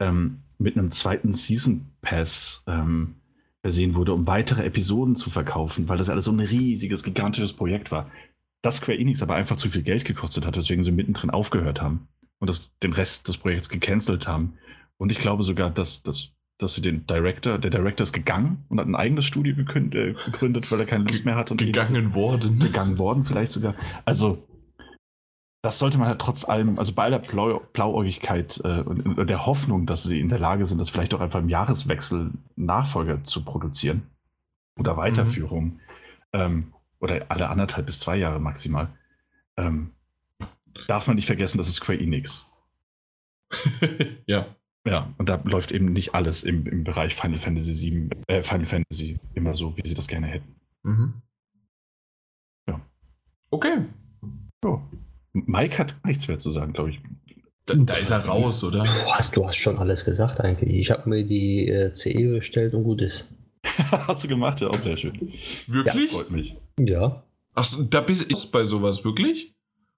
ähm, 0.00 0.38
mit 0.56 0.78
einem 0.78 0.90
zweiten 0.90 1.34
Season 1.34 1.90
Pass 2.00 2.64
ähm, 2.66 3.16
versehen 3.60 3.94
wurde, 3.94 4.14
um 4.14 4.26
weitere 4.26 4.64
Episoden 4.64 5.14
zu 5.14 5.28
verkaufen, 5.28 5.90
weil 5.90 5.98
das 5.98 6.08
alles 6.08 6.24
so 6.24 6.32
ein 6.32 6.40
riesiges, 6.40 7.02
gigantisches 7.02 7.52
Projekt 7.52 7.90
war. 7.90 8.10
Das 8.62 8.78
Square 8.78 8.98
Enix 8.98 9.22
aber 9.22 9.34
einfach 9.34 9.56
zu 9.56 9.68
viel 9.68 9.82
Geld 9.82 10.06
gekostet 10.06 10.46
hat, 10.46 10.56
weswegen 10.56 10.84
sie 10.84 10.90
mittendrin 10.90 11.28
aufgehört 11.28 11.82
haben. 11.82 12.08
und 12.38 12.48
das, 12.48 12.70
den 12.82 12.94
Rest 12.94 13.28
des 13.28 13.36
Projekts 13.36 13.68
gecancelt 13.68 14.26
haben. 14.26 14.54
Und 14.96 15.12
ich 15.12 15.18
glaube 15.18 15.42
sogar, 15.42 15.68
dass, 15.68 16.02
dass, 16.02 16.30
dass 16.58 16.74
sie 16.74 16.82
den 16.82 17.06
Director, 17.06 17.58
der 17.58 17.70
Director 17.70 18.02
ist 18.02 18.12
gegangen 18.12 18.64
und 18.68 18.80
hat 18.80 18.86
ein 18.86 18.96
eigenes 18.96 19.24
Studio 19.24 19.54
äh, 19.54 19.64
gegründet, 19.64 20.70
weil 20.70 20.80
er 20.80 20.86
keine 20.86 21.04
Lust 21.04 21.24
mehr 21.24 21.36
hat. 21.36 21.50
Und 21.50 21.58
gegangen 21.58 22.14
worden. 22.14 22.58
Gegangen 22.58 22.98
worden, 22.98 23.24
vielleicht 23.24 23.52
sogar. 23.52 23.74
Also, 24.04 24.42
das 25.62 25.78
sollte 25.78 25.98
man 25.98 26.08
halt 26.08 26.20
trotz 26.20 26.44
allem, 26.44 26.78
also 26.78 26.92
bei 26.92 27.04
aller 27.04 27.20
Blau 27.20 27.60
Blauäugigkeit 27.72 28.60
äh, 28.64 28.80
und, 28.80 29.18
und, 29.18 29.30
der 29.30 29.46
Hoffnung, 29.46 29.86
dass 29.86 30.02
sie 30.02 30.20
in 30.20 30.28
der 30.28 30.40
Lage 30.40 30.66
sind, 30.66 30.78
das 30.78 30.90
vielleicht 30.90 31.14
auch 31.14 31.20
einfach 31.20 31.40
im 31.40 31.48
Jahreswechsel 31.48 32.32
Nachfolger 32.56 33.22
zu 33.24 33.44
produzieren 33.44 34.02
oder. 34.78 34.96
Weiterführung 34.96 35.64
mhm. 35.64 35.80
ähm, 36.32 36.72
oder 37.00 37.26
alle 37.28 37.48
anderthalb 37.48 37.86
bis 37.86 38.00
zwei 38.00 38.16
Jahre 38.16 38.40
maximal, 38.40 38.88
ähm, 39.56 39.92
darf 40.88 41.06
man 41.06 41.16
nicht 41.16 41.26
vergessen, 41.26 41.58
das 41.58 41.68
ist 41.68 41.76
Square 41.76 42.00
Enix. 42.00 42.46
ja. 44.26 44.46
Ja, 44.86 45.12
und 45.18 45.28
da 45.28 45.40
läuft 45.44 45.72
eben 45.72 45.92
nicht 45.92 46.14
alles 46.14 46.42
im, 46.44 46.66
im 46.66 46.84
Bereich 46.84 47.14
Final 47.14 47.38
Fantasy 47.38 47.90
VII, 47.90 48.08
äh, 48.26 48.42
Final 48.42 48.66
Fantasy 48.66 49.18
immer 49.34 49.54
so, 49.54 49.76
wie 49.76 49.86
sie 49.86 49.94
das 49.94 50.08
gerne 50.08 50.26
hätten. 50.28 50.54
Mhm. 50.82 51.14
Ja. 52.68 52.80
Okay. 53.50 53.84
So. 54.62 54.82
Mike 55.32 55.78
hat 55.78 55.96
nichts 56.04 56.26
mehr 56.28 56.38
zu 56.38 56.50
sagen, 56.50 56.72
glaube 56.72 56.90
ich. 56.90 57.00
Da, 57.66 57.74
da, 57.74 57.94
ist 57.96 58.10
er 58.10 58.24
raus, 58.24 58.64
oder? 58.64 58.84
Du 58.84 59.12
hast, 59.12 59.36
du 59.36 59.46
hast 59.46 59.56
schon 59.56 59.78
alles 59.78 60.04
gesagt 60.04 60.40
eigentlich. 60.40 60.74
Ich 60.74 60.90
habe 60.90 61.08
mir 61.08 61.24
die 61.24 61.68
äh, 61.68 61.92
CE 61.92 62.28
bestellt 62.28 62.72
und 62.72 62.84
gut 62.84 63.02
ist. 63.02 63.30
hast 63.90 64.24
du 64.24 64.28
gemacht, 64.28 64.60
ja, 64.60 64.68
auch 64.68 64.80
sehr 64.80 64.96
schön. 64.96 65.32
Wirklich? 65.66 66.10
Ja, 66.10 66.16
freut 66.16 66.30
mich. 66.30 66.56
Ja. 66.78 67.22
Achso, 67.54 67.82
da 67.82 68.00
bist 68.00 68.30
du 68.30 68.50
bei 68.52 68.64
sowas, 68.64 69.04
wirklich? 69.04 69.52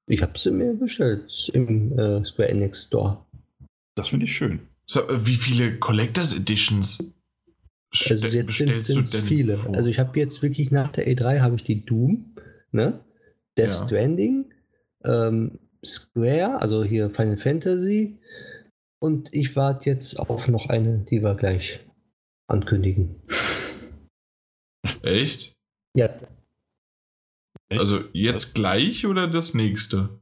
Ich 0.06 0.22
habe 0.22 0.36
sie 0.36 0.50
mir 0.50 0.74
bestellt 0.74 1.50
im 1.52 1.96
äh, 1.96 2.24
Square 2.24 2.48
Enix 2.48 2.84
Store. 2.84 3.18
Das 3.94 4.08
finde 4.08 4.24
ich 4.24 4.34
schön. 4.34 4.66
So, 4.90 5.02
wie 5.24 5.36
viele 5.36 5.78
Collectors 5.78 6.36
Editions 6.36 7.14
also 7.92 8.26
jetzt 8.26 8.56
sind 8.86 9.04
es 9.04 9.14
viele. 9.16 9.58
Vor? 9.58 9.74
Also 9.76 9.88
ich 9.88 10.00
habe 10.00 10.18
jetzt 10.18 10.42
wirklich 10.42 10.72
nach 10.72 10.90
der 10.90 11.06
E3 11.06 11.38
habe 11.40 11.54
ich 11.54 11.62
die 11.62 11.84
Doom, 11.84 12.34
ne? 12.72 13.04
Death 13.56 13.68
ja. 13.68 13.86
Stranding, 13.86 14.52
ähm, 15.04 15.60
Square, 15.84 16.60
also 16.60 16.82
hier 16.82 17.08
Final 17.10 17.36
Fantasy 17.36 18.18
und 19.00 19.32
ich 19.32 19.54
warte 19.54 19.88
jetzt 19.88 20.18
auf 20.18 20.48
noch 20.48 20.68
eine, 20.68 21.06
die 21.08 21.22
wir 21.22 21.36
gleich 21.36 21.80
ankündigen. 22.48 23.22
Echt? 25.02 25.54
Ja. 25.96 26.06
Echt? 27.68 27.80
Also 27.80 28.00
jetzt 28.12 28.56
gleich 28.56 29.06
oder 29.06 29.28
das 29.28 29.54
nächste? 29.54 30.20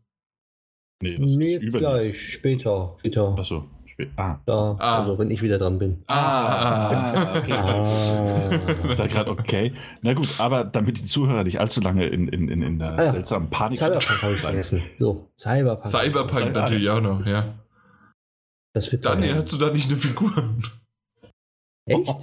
Nee, 1.03 1.17
das, 1.17 1.37
nee 1.37 1.59
gleich, 1.59 2.33
später. 2.33 2.97
später. 2.99 3.35
Achso. 3.39 3.71
Ah. 4.17 4.39
Da, 4.47 4.77
ah. 4.79 5.01
Also 5.01 5.19
wenn 5.19 5.31
ich 5.31 5.43
wieder 5.43 5.59
dran 5.59 5.79
bin. 5.79 6.03
Ah, 6.07 6.15
ah, 6.15 7.15
ah 7.15 7.39
okay. 7.39 7.53
ah. 7.53 8.87
Ist 8.91 8.99
ja 8.99 9.07
gerade 9.09 9.31
okay. 9.31 9.73
Na 10.03 10.15
gut, 10.15 10.39
aber 10.39 10.65
damit 10.65 10.99
die 10.99 11.05
Zuhörer 11.05 11.43
nicht 11.43 11.59
allzu 11.59 11.81
lange 11.81 12.07
in, 12.07 12.29
in, 12.29 12.49
in, 12.49 12.63
in 12.63 12.79
der 12.79 12.99
ah, 12.99 13.05
ja. 13.05 13.11
seltsamen 13.11 13.51
Panik 13.51 13.79
Cyberpunk 13.79 14.23
habe 14.23 14.35
ich 14.35 14.41
vergessen. 14.41 14.83
So, 14.99 15.29
Cyberpunk. 15.37 15.85
Cyberpunk, 15.85 16.31
Cyberpunk 16.31 16.55
natürlich 16.55 16.89
auch 16.91 17.01
noch, 17.01 17.27
ja. 17.27 17.55
Das 18.73 18.93
wird 18.93 19.05
Daniel, 19.05 19.35
hast 19.37 19.53
du 19.53 19.57
da 19.57 19.73
nicht 19.73 19.91
eine 19.91 19.99
Figur? 19.99 20.55
Echt? 21.87 22.09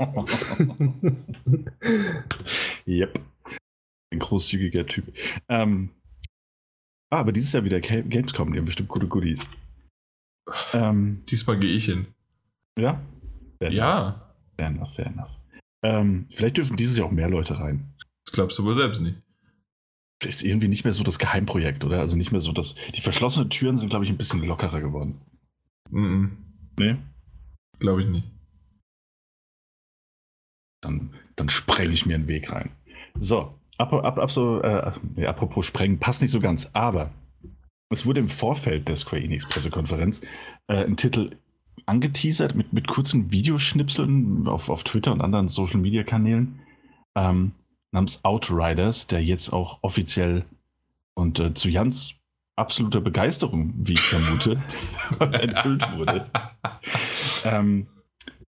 yep. 2.88 3.20
Ein 4.12 4.20
großzügiger 4.20 4.86
Typ. 4.86 5.14
Ähm, 5.50 5.90
ah, 7.10 7.20
aber 7.20 7.34
dieses 7.34 7.52
Jahr 7.52 7.66
wieder 7.66 7.82
Gamescom, 7.82 8.54
die 8.54 8.60
haben 8.60 8.66
bestimmt 8.66 8.88
gute 8.88 9.08
Goodies. 9.08 9.50
Ähm, 10.74 11.24
Diesmal 11.30 11.60
gehe 11.60 11.74
ich 11.74 11.86
hin. 11.86 12.08
Ja? 12.78 13.02
Fair 13.60 13.72
ja. 13.72 14.36
Fair 14.58 14.68
enough, 14.68 14.94
fair 14.94 15.08
enough. 15.08 15.32
Ähm, 15.84 16.28
vielleicht 16.32 16.58
dürfen 16.58 16.78
dieses 16.78 16.98
Jahr 16.98 17.08
auch 17.08 17.12
mehr 17.12 17.30
Leute 17.30 17.60
rein. 17.60 17.94
Das 18.26 18.34
glaubst 18.34 18.58
du 18.60 18.64
wohl 18.64 18.76
selbst 18.76 19.02
nicht. 19.02 19.22
Das 20.20 20.36
ist 20.36 20.44
irgendwie 20.44 20.68
nicht 20.68 20.84
mehr 20.84 20.94
so 20.94 21.04
das 21.04 21.20
Geheimprojekt, 21.20 21.84
oder? 21.84 22.00
Also 22.00 22.16
nicht 22.16 22.32
mehr 22.32 22.42
so 22.42 22.52
das. 22.52 22.76
Die 22.96 23.02
verschlossenen 23.02 23.50
Türen 23.50 23.78
sind, 23.78 23.90
glaube 23.90 24.06
ich, 24.06 24.12
ein 24.12 24.18
bisschen 24.18 24.44
lockerer 24.44 24.82
geworden. 24.82 25.22
Mm, 25.92 26.06
-mm. 26.06 26.32
Nee? 26.80 26.98
Glaube 27.80 28.04
ich 28.04 28.10
nicht. 28.10 28.28
Dann, 30.82 31.14
dann 31.36 31.50
sprenge 31.50 31.94
ich 31.94 32.06
mir 32.06 32.16
einen 32.16 32.28
Weg 32.28 32.52
rein. 32.52 32.72
So, 33.16 33.60
ab, 33.78 33.94
ab, 33.94 34.18
ab 34.18 34.32
so, 34.32 34.62
äh, 34.62 34.92
apropos 35.26 35.66
sprengen, 35.66 36.00
passt 36.00 36.22
nicht 36.22 36.32
so 36.32 36.40
ganz, 36.40 36.70
aber 36.74 37.12
es 37.90 38.06
wurde 38.06 38.20
im 38.20 38.28
Vorfeld 38.28 38.88
der 38.88 38.96
Square 38.96 39.24
Enix 39.24 39.48
Pressekonferenz 39.48 40.22
äh, 40.68 40.84
ein 40.86 40.98
Titel 40.98 41.38
angeteasert 41.86 42.56
mit, 42.56 42.74
mit 42.74 42.88
kurzen 42.88 43.32
Videoschnipseln 43.32 44.48
auf, 44.48 44.70
auf 44.70 44.84
Twitter 44.84 45.12
und 45.12 45.22
anderen 45.22 45.48
Social 45.48 45.80
Media 45.80 46.04
Kanälen 46.04 46.62
ähm, 47.16 47.52
namens 47.92 48.24
Outriders, 48.24 49.08
der 49.08 49.24
jetzt 49.24 49.54
auch 49.54 49.80
offiziell 49.82 50.46
und 51.14 51.40
äh, 51.40 51.54
zu 51.54 51.70
Jans 51.70 52.16
absoluter 52.56 53.02
Begeisterung, 53.02 53.74
wie 53.78 53.94
ich 53.94 54.02
vermute, 54.02 54.62
enthüllt 55.20 55.98
wurde. 55.98 56.30
ähm, 57.46 57.88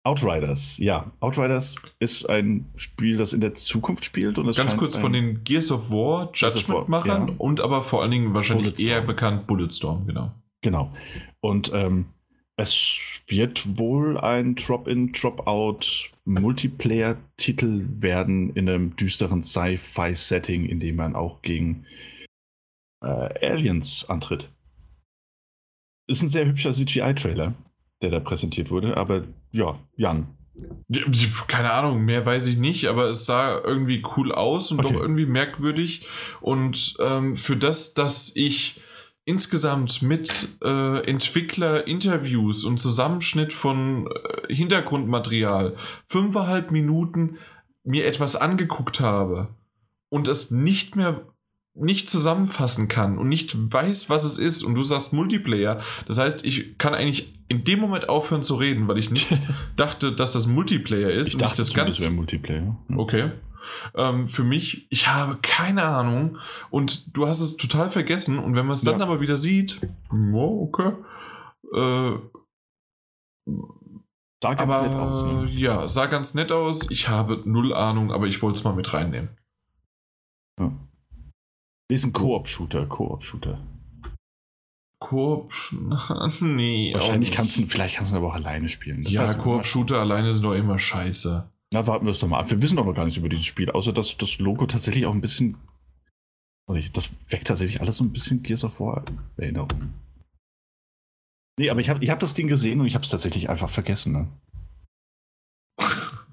Outriders, 0.06 0.78
ja. 0.78 1.10
Outriders 1.18 1.74
ist 1.98 2.30
ein 2.30 2.66
Spiel, 2.76 3.16
das 3.16 3.32
in 3.32 3.40
der 3.40 3.54
Zukunft 3.54 4.04
spielt. 4.04 4.38
Und 4.38 4.54
Ganz 4.54 4.76
kurz 4.76 4.96
von 4.96 5.12
den 5.12 5.42
Gears 5.42 5.72
of 5.72 5.90
War 5.90 6.30
Judgment-Machern 6.32 7.28
ja. 7.28 7.34
und 7.38 7.60
aber 7.60 7.82
vor 7.82 8.02
allen 8.02 8.12
Dingen 8.12 8.32
wahrscheinlich 8.32 8.66
Bulletstorm. 8.66 8.88
eher 8.88 9.00
bekannt 9.02 9.46
Bulletstorm, 9.48 10.06
genau. 10.06 10.30
Genau. 10.62 10.92
Und 11.40 11.72
ähm, 11.74 12.06
es 12.56 13.20
wird 13.26 13.78
wohl 13.78 14.16
ein 14.16 14.54
Drop-in, 14.54 15.10
Drop-out 15.10 16.12
Multiplayer-Titel 16.24 17.86
werden 17.88 18.50
in 18.50 18.68
einem 18.68 18.94
düsteren 18.94 19.42
Sci-Fi-Setting, 19.42 20.66
in 20.66 20.78
dem 20.78 20.96
man 20.96 21.16
auch 21.16 21.42
gegen 21.42 21.84
äh, 23.02 23.44
Aliens 23.44 24.08
antritt. 24.08 24.50
Ist 26.08 26.22
ein 26.22 26.28
sehr 26.28 26.46
hübscher 26.46 26.72
CGI-Trailer 26.72 27.54
der 28.02 28.10
da 28.10 28.20
präsentiert 28.20 28.70
wurde. 28.70 28.96
Aber 28.96 29.24
ja, 29.52 29.78
Jan. 29.96 30.28
Keine 31.48 31.72
Ahnung, 31.72 32.04
mehr 32.04 32.24
weiß 32.24 32.46
ich 32.46 32.56
nicht, 32.56 32.86
aber 32.86 33.10
es 33.10 33.26
sah 33.26 33.60
irgendwie 33.62 34.02
cool 34.16 34.32
aus 34.32 34.72
und 34.72 34.80
okay. 34.80 34.94
doch 34.94 35.00
irgendwie 35.00 35.26
merkwürdig. 35.26 36.06
Und 36.40 36.96
ähm, 37.00 37.34
für 37.34 37.56
das, 37.56 37.92
dass 37.92 38.34
ich 38.34 38.80
insgesamt 39.26 40.02
mit 40.02 40.56
äh, 40.62 41.00
Entwickler-Interviews 41.04 42.64
und 42.64 42.78
Zusammenschnitt 42.78 43.52
von 43.52 44.06
äh, 44.06 44.54
Hintergrundmaterial 44.54 45.76
fünfeinhalb 46.06 46.70
Minuten 46.70 47.36
mir 47.82 48.06
etwas 48.06 48.36
angeguckt 48.36 49.00
habe 49.00 49.48
und 50.08 50.28
es 50.28 50.50
nicht 50.52 50.96
mehr 50.96 51.26
nicht 51.76 52.08
zusammenfassen 52.08 52.88
kann 52.88 53.18
und 53.18 53.28
nicht 53.28 53.72
weiß, 53.72 54.08
was 54.08 54.24
es 54.24 54.38
ist 54.38 54.62
und 54.62 54.74
du 54.74 54.82
sagst 54.82 55.12
Multiplayer, 55.12 55.80
das 56.06 56.18
heißt, 56.18 56.44
ich 56.44 56.78
kann 56.78 56.94
eigentlich 56.94 57.34
in 57.48 57.64
dem 57.64 57.80
Moment 57.80 58.08
aufhören 58.08 58.42
zu 58.42 58.56
reden, 58.56 58.88
weil 58.88 58.98
ich 58.98 59.10
nicht 59.10 59.28
dachte, 59.76 60.12
dass 60.12 60.32
das 60.32 60.46
Multiplayer 60.46 61.10
ist. 61.10 61.28
Ich 61.28 61.34
und 61.34 61.42
dachte, 61.42 61.62
ich 61.62 61.68
das 61.68 61.74
ganz 61.74 62.00
wäre 62.00 62.10
Multiplayer. 62.10 62.76
Ja. 62.88 62.96
Okay. 62.96 63.30
Ähm, 63.94 64.26
für 64.26 64.44
mich, 64.44 64.86
ich 64.90 65.08
habe 65.08 65.38
keine 65.42 65.82
Ahnung 65.82 66.38
und 66.70 67.16
du 67.16 67.26
hast 67.26 67.40
es 67.40 67.56
total 67.56 67.90
vergessen 67.90 68.38
und 68.38 68.54
wenn 68.54 68.66
man 68.66 68.74
es 68.74 68.82
dann 68.82 69.00
ja. 69.00 69.06
aber 69.06 69.20
wieder 69.20 69.36
sieht, 69.36 69.80
oh, 70.12 70.68
okay. 70.68 70.92
Äh, 71.74 72.18
sah 74.42 74.54
ganz 74.54 74.74
aber, 74.74 74.88
nett 74.88 74.96
aus. 74.96 75.24
Ne? 75.24 75.50
Ja, 75.50 75.88
sah 75.88 76.06
ganz 76.06 76.34
nett 76.34 76.52
aus. 76.52 76.90
Ich 76.90 77.08
habe 77.08 77.42
null 77.44 77.74
Ahnung, 77.74 78.12
aber 78.12 78.26
ich 78.26 78.40
wollte 78.40 78.58
es 78.58 78.64
mal 78.64 78.74
mit 78.74 78.92
reinnehmen. 78.92 79.30
Ja. 80.58 80.72
Ist 81.88 82.04
ein 82.04 82.12
Koop-Shooter, 82.12 82.86
Koop-Shooter. 82.86 83.58
Koop, 84.98 85.52
nee. 86.40 86.92
Wahrscheinlich 86.94 87.30
kannst 87.30 87.58
du, 87.58 87.66
vielleicht 87.66 87.96
kannst 87.96 88.12
du 88.12 88.16
aber 88.16 88.28
auch 88.28 88.34
alleine 88.34 88.68
spielen. 88.68 89.04
Das 89.04 89.12
ja, 89.12 89.34
Koop-Shooter 89.34 90.00
alleine 90.00 90.32
sind 90.32 90.44
doch 90.44 90.54
immer 90.54 90.78
scheiße. 90.78 91.48
Na, 91.72 91.86
warten 91.86 92.06
wir 92.06 92.10
es 92.10 92.18
doch 92.18 92.28
mal 92.28 92.40
ab. 92.40 92.50
Wir 92.50 92.62
wissen 92.62 92.76
doch 92.76 92.86
noch 92.86 92.94
gar 92.94 93.04
nichts 93.04 93.18
über 93.18 93.28
dieses 93.28 93.44
Spiel, 93.44 93.70
außer 93.70 93.92
dass 93.92 94.16
das 94.16 94.38
Logo 94.38 94.66
tatsächlich 94.66 95.06
auch 95.06 95.14
ein 95.14 95.20
bisschen. 95.20 95.56
Das 96.92 97.10
weckt 97.28 97.46
tatsächlich 97.46 97.80
alles 97.80 97.98
so 97.98 98.04
ein 98.04 98.12
bisschen 98.12 98.42
Gears 98.42 98.64
of 98.64 98.80
War 98.80 99.04
Erinnerungen. 99.36 99.94
Nee, 101.58 101.70
aber 101.70 101.80
ich 101.80 101.88
habe 101.88 102.02
ich 102.02 102.10
hab 102.10 102.18
das 102.18 102.34
Ding 102.34 102.48
gesehen 102.48 102.80
und 102.80 102.86
ich 102.86 102.94
habe 102.94 103.04
es 103.04 103.10
tatsächlich 103.10 103.48
einfach 103.48 103.70
vergessen. 103.70 104.12
Ne? 104.12 104.28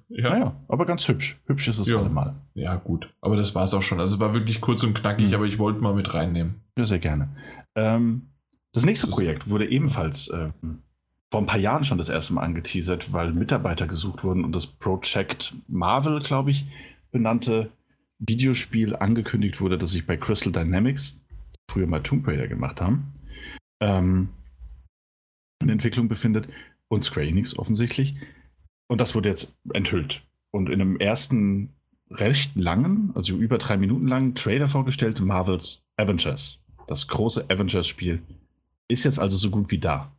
Ja. 0.09 0.30
Naja, 0.30 0.56
aber 0.67 0.85
ganz 0.85 1.07
hübsch. 1.07 1.40
Hübsch 1.48 1.67
ist 1.67 1.80
es 1.80 1.90
ja. 1.90 1.98
allemal. 1.98 2.35
Ja, 2.53 2.75
gut. 2.75 3.14
Aber 3.22 3.35
das 3.35 3.56
war 3.56 3.64
es 3.64 3.73
auch 3.73 3.82
schon. 3.82 3.99
Also 3.99 4.15
es 4.15 4.19
war 4.19 4.33
wirklich 4.33 4.61
kurz 4.61 4.83
und 4.83 4.93
knackig, 4.93 5.30
mhm. 5.30 5.33
aber 5.33 5.45
ich 5.45 5.57
wollte 5.59 5.82
mal 5.82 5.93
mit 5.93 6.14
reinnehmen. 6.14 6.61
Ja, 6.77 6.85
sehr 6.85 6.99
gerne. 6.99 7.30
Ähm, 7.75 8.30
das 8.73 8.85
nächste 8.85 9.07
Projekt 9.07 9.49
wurde 9.49 9.69
ebenfalls 9.69 10.27
äh, 10.30 10.49
vor 11.32 11.41
ein 11.41 11.48
paar 11.48 11.59
Jahren 11.59 11.83
schon 11.83 11.98
das 11.98 12.09
erste 12.09 12.33
Mal 12.33 12.43
angeteasert, 12.43 13.14
weil 13.14 13.33
Mitarbeiter 13.33 13.88
gesucht 13.88 14.23
wurden 14.23 14.43
und 14.43 14.51
das 14.53 14.67
Project 14.67 15.53
Marvel, 15.67 16.22
glaube 16.22 16.51
ich, 16.51 16.65
benannte 17.11 17.72
Videospiel 18.19 18.95
angekündigt 18.95 19.59
wurde, 19.59 19.77
das 19.77 19.91
sich 19.91 20.06
bei 20.06 20.17
Crystal 20.17 20.51
Dynamics, 20.51 21.19
früher 21.69 21.88
mal 21.88 22.01
Tomb 22.01 22.27
Raider 22.27 22.48
gemacht 22.48 22.82
haben, 22.82 23.14
ähm, 23.82 24.30
in 25.61 25.69
Entwicklung 25.69 26.07
befindet 26.07 26.48
und 26.88 27.03
Square 27.03 27.27
Enix 27.27 27.57
offensichtlich. 27.57 28.15
Und 28.88 29.00
das 29.00 29.16
wurde 29.16 29.30
jetzt 29.30 29.56
enthüllt. 29.74 30.24
Und 30.52 30.70
in 30.70 30.82
einem 30.82 30.98
ersten 30.98 31.70
recht 32.12 32.60
langen, 32.60 33.12
also 33.16 33.36
über 33.36 33.58
drei 33.58 33.78
Minuten 33.78 34.08
langen 34.08 34.36
Trailer 34.36 34.68
vorgestellt, 34.68 35.20
Marvels 35.20 35.84
Avengers. 35.98 36.60
Das 36.88 37.08
große 37.08 37.45
Avengers-Spiel 37.50 38.22
ist 38.88 39.06
jetzt 39.06 39.20
also 39.20 39.38
so 39.38 39.50
gut 39.50 39.72
wie 39.72 39.80
da. 39.80 40.12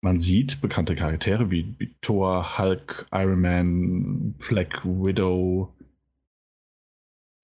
Man 0.00 0.18
sieht 0.18 0.60
bekannte 0.60 0.94
Charaktere 0.94 1.50
wie, 1.50 1.74
wie 1.78 1.94
Thor, 2.00 2.58
Hulk, 2.58 3.06
Iron 3.12 3.40
Man, 3.40 4.34
Black 4.48 4.84
Widow. 4.84 5.72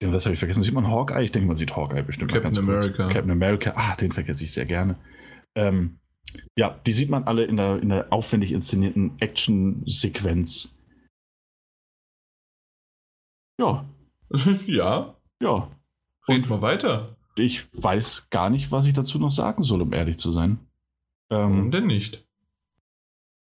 Ja, 0.01 0.11
das 0.11 0.25
habe 0.25 0.33
ich 0.33 0.39
vergessen. 0.39 0.63
Sieht 0.63 0.73
man 0.73 0.87
Hawkeye? 0.87 1.23
Ich 1.23 1.31
denke, 1.31 1.47
man 1.47 1.57
sieht 1.57 1.75
Hawkeye 1.75 2.03
bestimmt. 2.03 2.31
Captain 2.31 2.57
America. 2.57 3.09
Captain 3.09 3.31
America. 3.31 3.73
Ah, 3.75 3.95
den 3.95 4.11
vergesse 4.11 4.45
ich 4.45 4.53
sehr 4.53 4.65
gerne. 4.65 4.95
Ähm, 5.55 5.97
ja, 6.55 6.79
die 6.85 6.93
sieht 6.93 7.09
man 7.09 7.23
alle 7.23 7.45
in 7.45 7.57
der, 7.57 7.81
in 7.81 7.89
der 7.89 8.11
aufwendig 8.11 8.51
inszenierten 8.51 9.13
Action-Sequenz. 9.19 10.75
Ja. 13.59 13.85
ja. 14.67 15.15
Ja. 15.41 15.71
Reden 16.27 16.49
wir 16.49 16.61
weiter. 16.61 17.07
Ich 17.35 17.67
weiß 17.73 18.29
gar 18.29 18.49
nicht, 18.49 18.71
was 18.71 18.85
ich 18.85 18.93
dazu 18.93 19.19
noch 19.19 19.31
sagen 19.31 19.63
soll, 19.63 19.81
um 19.81 19.93
ehrlich 19.93 20.17
zu 20.17 20.31
sein. 20.31 20.59
Ähm, 21.29 21.39
Warum 21.51 21.71
denn 21.71 21.87
nicht? 21.87 22.23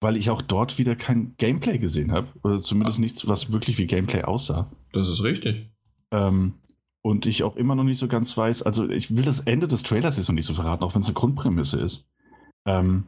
Weil 0.00 0.16
ich 0.16 0.30
auch 0.30 0.42
dort 0.42 0.78
wieder 0.78 0.94
kein 0.94 1.34
Gameplay 1.38 1.78
gesehen 1.78 2.12
habe. 2.12 2.28
Oder 2.42 2.62
zumindest 2.62 2.98
ah. 2.98 3.02
nichts, 3.02 3.26
was 3.26 3.52
wirklich 3.52 3.78
wie 3.78 3.86
Gameplay 3.86 4.22
aussah. 4.22 4.70
Das 4.92 5.08
ist 5.08 5.24
richtig. 5.24 5.70
Ähm, 6.10 6.54
und 7.02 7.26
ich 7.26 7.42
auch 7.42 7.56
immer 7.56 7.74
noch 7.74 7.84
nicht 7.84 7.98
so 7.98 8.08
ganz 8.08 8.36
weiß, 8.36 8.62
also 8.62 8.88
ich 8.88 9.16
will 9.16 9.24
das 9.24 9.40
Ende 9.40 9.66
des 9.66 9.82
Trailers 9.82 10.16
jetzt 10.16 10.28
noch 10.28 10.34
nicht 10.34 10.46
so 10.46 10.54
verraten, 10.54 10.84
auch 10.84 10.94
wenn 10.94 11.02
es 11.02 11.08
eine 11.08 11.14
Grundprämisse 11.14 11.80
ist. 11.80 12.06
Ähm, 12.68 13.04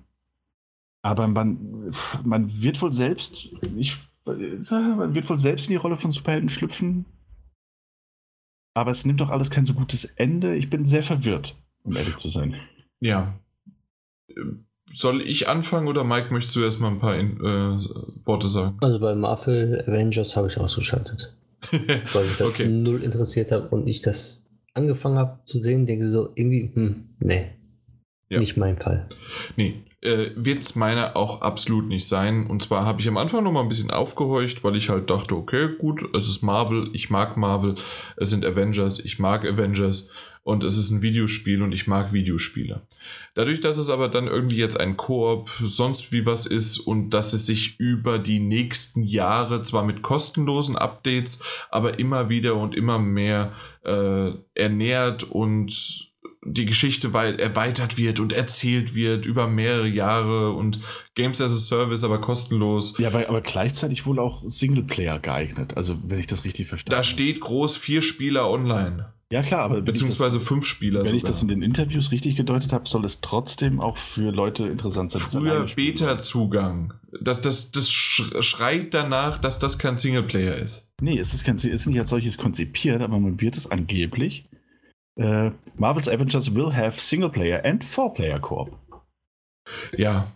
aber 1.02 1.28
man, 1.28 1.92
man 2.24 2.62
wird 2.62 2.80
wohl 2.82 2.92
selbst, 2.92 3.48
ich, 3.76 3.97
man 4.24 5.14
wird 5.14 5.28
wohl 5.28 5.39
selbst 5.39 5.66
in 5.66 5.72
die 5.72 5.76
Rolle 5.76 5.97
von 5.97 6.10
Superhelden 6.10 6.48
schlüpfen. 6.48 7.05
Aber 8.74 8.90
es 8.90 9.05
nimmt 9.05 9.20
doch 9.20 9.30
alles 9.30 9.50
kein 9.50 9.66
so 9.66 9.74
gutes 9.74 10.05
Ende. 10.05 10.56
Ich 10.56 10.70
bin 10.70 10.84
sehr 10.84 11.02
verwirrt, 11.02 11.56
um 11.82 11.97
ehrlich 11.97 12.16
zu 12.16 12.28
sein. 12.28 12.55
Ja. 13.00 13.39
Soll 14.92 15.22
ich 15.22 15.48
anfangen 15.48 15.89
oder 15.89 16.05
Mike 16.05 16.32
möchtest 16.32 16.56
du 16.56 16.60
erstmal 16.60 16.92
ein 16.92 17.00
paar 17.00 17.16
äh, 17.16 17.78
Worte 18.24 18.48
sagen? 18.48 18.78
Also 18.80 18.98
bei 18.98 19.14
Marvel 19.14 19.82
Avengers 19.86 20.36
habe 20.36 20.48
ich 20.48 20.58
ausgeschaltet. 20.58 21.36
weil 21.70 22.24
ich 22.24 22.39
das 22.39 22.42
okay. 22.42 22.66
null 22.66 23.02
interessiert 23.02 23.52
habe 23.52 23.68
und 23.68 23.86
ich 23.86 24.00
das 24.00 24.47
angefangen 24.72 25.18
habe 25.18 25.40
zu 25.44 25.60
sehen, 25.60 25.86
denke 25.86 26.10
so 26.10 26.30
irgendwie, 26.34 26.70
hm, 26.72 27.10
nee, 27.18 27.50
ja. 28.31 28.39
Nicht 28.39 28.57
mein 28.57 28.78
Fall. 28.78 29.09
Nee, 29.57 29.83
äh, 30.02 30.31
wird 30.36 30.62
es 30.62 30.76
meiner 30.76 31.17
auch 31.17 31.42
absolut 31.42 31.89
nicht 31.89 32.07
sein. 32.07 32.47
Und 32.47 32.62
zwar 32.62 32.86
habe 32.86 33.00
ich 33.00 33.09
am 33.09 33.17
Anfang 33.17 33.42
noch 33.42 33.50
mal 33.50 33.62
ein 33.62 33.68
bisschen 33.68 33.91
aufgehorcht, 33.91 34.62
weil 34.62 34.76
ich 34.76 34.89
halt 34.89 35.10
dachte, 35.10 35.34
okay, 35.34 35.76
gut, 35.78 36.02
es 36.15 36.28
ist 36.28 36.42
Marvel, 36.42 36.91
ich 36.92 37.10
mag 37.10 37.36
Marvel, 37.36 37.75
es 38.17 38.31
sind 38.31 38.47
Avengers, 38.47 39.00
ich 39.00 39.18
mag 39.18 39.44
Avengers 39.44 40.10
und 40.42 40.62
es 40.62 40.78
ist 40.78 40.91
ein 40.91 41.02
Videospiel 41.02 41.60
und 41.60 41.73
ich 41.73 41.89
mag 41.89 42.12
Videospiele. 42.12 42.86
Dadurch, 43.34 43.60
dass 43.60 43.78
es 43.78 43.91
aber 43.91 44.09
dann 44.09 44.28
irgendwie 44.28 44.57
jetzt 44.57 44.78
ein 44.78 44.97
Koop 44.97 45.50
sonst 45.65 46.12
wie 46.12 46.25
was 46.25 46.47
ist 46.47 46.78
und 46.78 47.10
dass 47.10 47.33
es 47.33 47.47
sich 47.47 47.81
über 47.81 48.20
die 48.20 48.39
nächsten 48.39 49.02
Jahre 49.02 49.65
zwar 49.65 49.84
mit 49.84 50.02
kostenlosen 50.02 50.76
Updates, 50.76 51.42
aber 51.68 51.99
immer 51.99 52.28
wieder 52.28 52.55
und 52.55 52.76
immer 52.76 53.00
mehr 53.00 53.52
äh, 53.84 54.31
ernährt 54.55 55.25
und 55.25 56.09
die 56.42 56.64
Geschichte 56.64 57.08
erweitert 57.12 57.98
wird 57.98 58.18
und 58.18 58.32
erzählt 58.32 58.94
wird 58.94 59.26
über 59.26 59.46
mehrere 59.46 59.88
Jahre 59.88 60.52
und 60.52 60.80
Games 61.14 61.40
as 61.40 61.52
a 61.52 61.56
Service, 61.56 62.02
aber 62.02 62.20
kostenlos. 62.20 62.96
Ja, 62.98 63.08
aber, 63.08 63.28
aber 63.28 63.42
gleichzeitig 63.42 64.06
wohl 64.06 64.18
auch 64.18 64.42
Singleplayer 64.48 65.18
geeignet, 65.18 65.76
also 65.76 65.98
wenn 66.04 66.18
ich 66.18 66.26
das 66.26 66.44
richtig 66.44 66.68
verstehe. 66.68 66.90
Da 66.90 67.02
steht 67.02 67.40
groß 67.40 67.76
vier 67.76 68.00
Spieler 68.00 68.48
online. 68.50 69.12
Ja, 69.32 69.42
klar, 69.42 69.60
aber. 69.60 69.80
Beziehungsweise 69.80 70.38
das, 70.38 70.48
fünf 70.48 70.66
Spieler. 70.66 71.00
Wenn 71.00 71.10
sogar. 71.10 71.16
ich 71.16 71.22
das 71.22 71.42
in 71.42 71.48
den 71.48 71.62
Interviews 71.62 72.10
richtig 72.10 72.34
gedeutet 72.34 72.72
habe, 72.72 72.88
soll 72.88 73.04
es 73.04 73.20
trotzdem 73.20 73.80
auch 73.80 73.96
für 73.96 74.32
Leute 74.32 74.66
interessant 74.66 75.12
sein. 75.12 75.22
Früher 75.22 75.66
Beta-Zugang. 75.76 76.94
Das, 77.20 77.40
das, 77.40 77.70
das 77.70 77.90
schreit 77.92 78.92
danach, 78.92 79.38
dass 79.38 79.60
das 79.60 79.78
kein 79.78 79.96
Singleplayer 79.96 80.56
ist. 80.56 80.88
Nee, 81.00 81.18
es 81.18 81.32
ist, 81.32 81.44
kein, 81.44 81.56
es 81.56 81.64
ist 81.64 81.86
nicht 81.86 82.00
als 82.00 82.10
solches 82.10 82.38
konzipiert, 82.38 83.02
aber 83.02 83.20
man 83.20 83.40
wird 83.40 83.56
es 83.56 83.70
angeblich 83.70 84.46
Uh, 85.20 85.50
Marvel's 85.76 86.08
Avengers 86.08 86.55
will 86.55 86.73
have 86.73 86.99
Singleplayer 86.99 87.62
and 87.62 87.84
Four-Player 87.84 88.39
Koop. 88.40 88.70
Ja, 89.97 90.32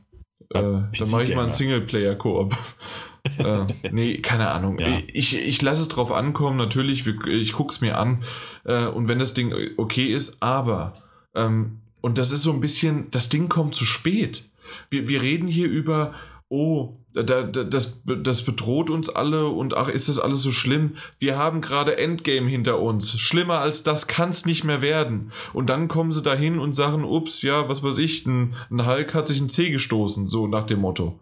äh, 0.50 0.60
dann 0.60 1.10
mache 1.10 1.24
ich 1.24 1.34
mal 1.34 1.42
einen 1.42 1.50
Singleplayer-Koop. 1.50 2.54
äh, 3.38 3.66
nee, 3.90 4.18
keine 4.18 4.50
Ahnung. 4.50 4.78
Ja. 4.78 5.00
Ich, 5.06 5.36
ich 5.36 5.62
lasse 5.62 5.82
es 5.82 5.88
drauf 5.88 6.12
ankommen, 6.12 6.58
natürlich, 6.58 7.06
ich 7.06 7.52
gucke 7.52 7.72
es 7.72 7.80
mir 7.80 7.96
an 7.96 8.24
äh, 8.64 8.86
und 8.86 9.08
wenn 9.08 9.18
das 9.18 9.34
Ding 9.34 9.54
okay 9.78 10.06
ist, 10.06 10.42
aber, 10.42 11.02
ähm, 11.34 11.80
und 12.02 12.18
das 12.18 12.32
ist 12.32 12.42
so 12.42 12.52
ein 12.52 12.60
bisschen, 12.60 13.10
das 13.10 13.30
Ding 13.30 13.48
kommt 13.48 13.74
zu 13.74 13.86
spät. 13.86 14.50
Wir, 14.90 15.08
wir 15.08 15.22
reden 15.22 15.46
hier 15.46 15.68
über 15.68 16.14
oh, 16.48 16.96
da, 17.14 17.42
da, 17.42 17.62
das, 17.62 18.02
das 18.04 18.44
bedroht 18.44 18.90
uns 18.90 19.08
alle 19.08 19.46
und 19.46 19.76
ach, 19.76 19.88
ist 19.88 20.08
das 20.08 20.18
alles 20.18 20.42
so 20.42 20.50
schlimm? 20.50 20.96
Wir 21.20 21.38
haben 21.38 21.60
gerade 21.60 21.96
Endgame 21.96 22.48
hinter 22.48 22.80
uns. 22.80 23.18
Schlimmer 23.18 23.60
als 23.60 23.84
das 23.84 24.08
kann 24.08 24.30
es 24.30 24.46
nicht 24.46 24.64
mehr 24.64 24.82
werden. 24.82 25.32
Und 25.52 25.70
dann 25.70 25.86
kommen 25.86 26.10
sie 26.10 26.22
dahin 26.22 26.58
und 26.58 26.74
sagen, 26.74 27.04
ups, 27.04 27.42
ja, 27.42 27.68
was 27.68 27.84
weiß 27.84 27.98
ich, 27.98 28.26
ein, 28.26 28.54
ein 28.68 28.84
Hulk 28.84 29.14
hat 29.14 29.28
sich 29.28 29.40
ein 29.40 29.48
C 29.48 29.70
gestoßen, 29.70 30.26
so 30.26 30.48
nach 30.48 30.66
dem 30.66 30.80
Motto. 30.80 31.20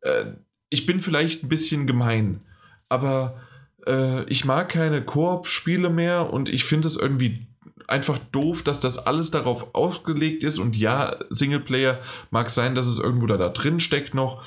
Äh, 0.00 0.32
ich 0.70 0.86
bin 0.86 1.00
vielleicht 1.00 1.44
ein 1.44 1.48
bisschen 1.48 1.86
gemein, 1.86 2.40
aber 2.88 3.40
äh, 3.86 4.24
ich 4.30 4.46
mag 4.46 4.70
keine 4.70 5.04
Koop-Spiele 5.04 5.90
mehr 5.90 6.32
und 6.32 6.48
ich 6.48 6.64
finde 6.64 6.88
es 6.88 6.96
irgendwie 6.96 7.40
einfach 7.86 8.18
doof, 8.32 8.62
dass 8.62 8.80
das 8.80 9.06
alles 9.06 9.30
darauf 9.30 9.74
ausgelegt 9.74 10.44
ist. 10.44 10.58
Und 10.58 10.76
ja, 10.76 11.16
Singleplayer 11.30 11.98
mag 12.30 12.50
sein, 12.50 12.74
dass 12.74 12.86
es 12.86 12.98
irgendwo 12.98 13.26
da, 13.26 13.36
da 13.36 13.48
drin 13.48 13.80
steckt 13.80 14.14
noch. 14.14 14.42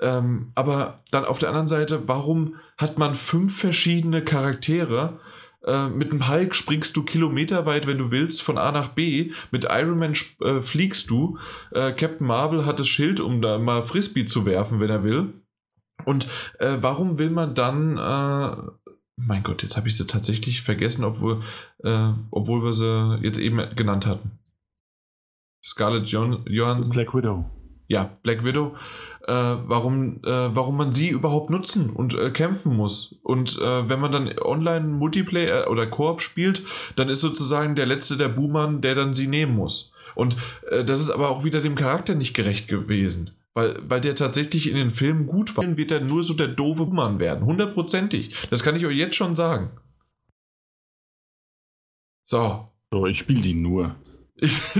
Ähm, 0.00 0.52
aber 0.54 0.96
dann 1.10 1.24
auf 1.24 1.38
der 1.38 1.48
anderen 1.48 1.68
Seite, 1.68 2.08
warum 2.08 2.56
hat 2.76 2.98
man 2.98 3.14
fünf 3.14 3.58
verschiedene 3.58 4.22
Charaktere? 4.22 5.18
Äh, 5.64 5.88
mit 5.88 6.12
dem 6.12 6.28
Hulk 6.28 6.54
springst 6.54 6.96
du 6.96 7.04
kilometerweit, 7.04 7.86
wenn 7.86 7.98
du 7.98 8.10
willst, 8.10 8.42
von 8.42 8.58
A 8.58 8.70
nach 8.70 8.90
B. 8.90 9.32
Mit 9.50 9.64
Iron 9.64 9.98
Man 9.98 10.14
äh, 10.40 10.60
fliegst 10.62 11.10
du. 11.10 11.38
Äh, 11.72 11.92
Captain 11.92 12.26
Marvel 12.26 12.64
hat 12.64 12.78
das 12.78 12.88
Schild, 12.88 13.20
um 13.20 13.42
da 13.42 13.58
mal 13.58 13.82
Frisbee 13.82 14.24
zu 14.24 14.46
werfen, 14.46 14.80
wenn 14.80 14.90
er 14.90 15.04
will. 15.04 15.34
Und 16.04 16.28
äh, 16.60 16.76
warum 16.80 17.18
will 17.18 17.30
man 17.30 17.56
dann 17.56 17.98
äh, 17.98 18.56
mein 19.18 19.42
Gott, 19.42 19.62
jetzt 19.62 19.76
habe 19.76 19.88
ich 19.88 19.96
sie 19.96 20.06
tatsächlich 20.06 20.62
vergessen, 20.62 21.04
obwohl, 21.04 21.42
äh, 21.82 22.12
obwohl 22.30 22.62
wir 22.62 22.72
sie 22.72 23.18
jetzt 23.22 23.38
eben 23.38 23.58
genannt 23.74 24.06
hatten. 24.06 24.38
Scarlett 25.64 26.06
Johansson. 26.06 26.92
Black 26.92 27.14
Widow. 27.14 27.44
Ja, 27.88 28.16
Black 28.22 28.44
Widow. 28.44 28.76
Äh, 29.28 29.68
warum, 29.68 30.24
äh, 30.24 30.56
warum 30.56 30.78
man 30.78 30.90
sie 30.90 31.10
überhaupt 31.10 31.50
nutzen 31.50 31.90
und 31.90 32.14
äh, 32.14 32.30
kämpfen 32.30 32.74
muss. 32.74 33.16
Und 33.22 33.58
äh, 33.58 33.86
wenn 33.86 34.00
man 34.00 34.10
dann 34.10 34.38
online 34.38 34.86
Multiplayer 34.86 35.66
äh, 35.66 35.68
oder 35.68 35.86
Koop 35.86 36.22
spielt, 36.22 36.62
dann 36.96 37.10
ist 37.10 37.20
sozusagen 37.20 37.76
der 37.76 37.84
letzte 37.84 38.16
der 38.16 38.28
Boomer, 38.28 38.72
der 38.72 38.94
dann 38.94 39.12
sie 39.12 39.26
nehmen 39.26 39.54
muss. 39.54 39.92
Und 40.14 40.36
das 40.70 41.00
ist 41.00 41.10
aber 41.10 41.28
auch 41.28 41.44
wieder 41.44 41.60
dem 41.60 41.74
Charakter 41.74 42.14
nicht 42.14 42.32
gerecht 42.32 42.68
gewesen. 42.68 43.32
Weil, 43.52 43.78
weil 43.86 44.00
der 44.00 44.16
tatsächlich 44.16 44.68
in 44.68 44.76
den 44.76 44.92
Filmen 44.92 45.26
gut 45.26 45.56
war, 45.56 45.76
wird 45.76 45.90
er 45.90 46.00
nur 46.00 46.24
so 46.24 46.32
der 46.32 46.48
doofe 46.48 46.86
Mann 46.86 47.18
werden. 47.18 47.44
Hundertprozentig. 47.44 48.34
Das 48.50 48.64
kann 48.64 48.76
ich 48.76 48.86
euch 48.86 48.96
jetzt 48.96 49.14
schon 49.14 49.34
sagen. 49.34 49.70
So. 52.24 52.68
So, 52.90 53.06
ich 53.06 53.18
spiele 53.18 53.42
die 53.42 53.54
nur. 53.54 53.94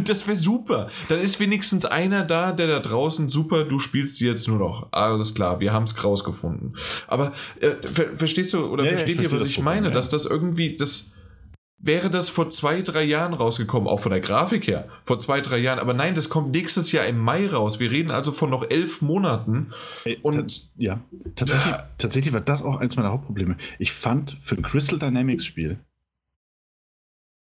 Das 0.04 0.26
wäre 0.26 0.36
super. 0.36 0.88
Dann 1.08 1.18
ist 1.20 1.40
wenigstens 1.40 1.84
einer 1.84 2.24
da, 2.24 2.52
der 2.52 2.66
da 2.66 2.80
draußen 2.80 3.28
super, 3.28 3.64
du 3.64 3.78
spielst 3.78 4.20
die 4.20 4.26
jetzt 4.26 4.48
nur 4.48 4.58
noch. 4.58 4.88
Alles 4.92 5.34
klar, 5.34 5.60
wir 5.60 5.72
haben 5.72 5.84
es 5.84 6.02
rausgefunden. 6.02 6.76
Aber 7.06 7.32
äh, 7.60 7.70
ver 7.86 8.14
verstehst 8.14 8.54
du 8.54 8.66
oder 8.66 8.84
ja, 8.84 8.90
versteht 8.90 9.20
ihr, 9.20 9.32
was 9.32 9.46
ich 9.46 9.60
meine? 9.60 9.88
Ja. 9.88 9.94
Dass 9.94 10.08
das 10.10 10.26
irgendwie, 10.26 10.76
das, 10.76 11.14
wäre 11.78 12.10
das 12.10 12.28
vor 12.28 12.50
zwei, 12.50 12.82
drei 12.82 13.04
Jahren 13.04 13.34
rausgekommen, 13.34 13.88
auch 13.88 14.00
von 14.00 14.10
der 14.10 14.20
Grafik 14.20 14.66
her, 14.66 14.88
vor 15.04 15.18
zwei, 15.20 15.40
drei 15.40 15.58
Jahren. 15.58 15.78
Aber 15.78 15.94
nein, 15.94 16.14
das 16.14 16.28
kommt 16.28 16.50
nächstes 16.50 16.92
Jahr 16.92 17.06
im 17.06 17.18
Mai 17.18 17.46
raus. 17.46 17.78
Wir 17.78 17.90
reden 17.90 18.10
also 18.10 18.32
von 18.32 18.50
noch 18.50 18.68
elf 18.68 19.00
Monaten. 19.00 19.72
Und 20.22 20.70
ja, 20.76 21.00
tatsächlich, 21.36 21.74
äh, 21.74 21.78
tatsächlich 21.96 22.34
war 22.34 22.40
das 22.40 22.62
auch 22.62 22.76
eins 22.76 22.96
meiner 22.96 23.12
Hauptprobleme. 23.12 23.56
Ich 23.78 23.92
fand 23.92 24.36
für 24.40 24.56
ein 24.56 24.62
Crystal 24.62 24.98
Dynamics 24.98 25.44
Spiel, 25.44 25.78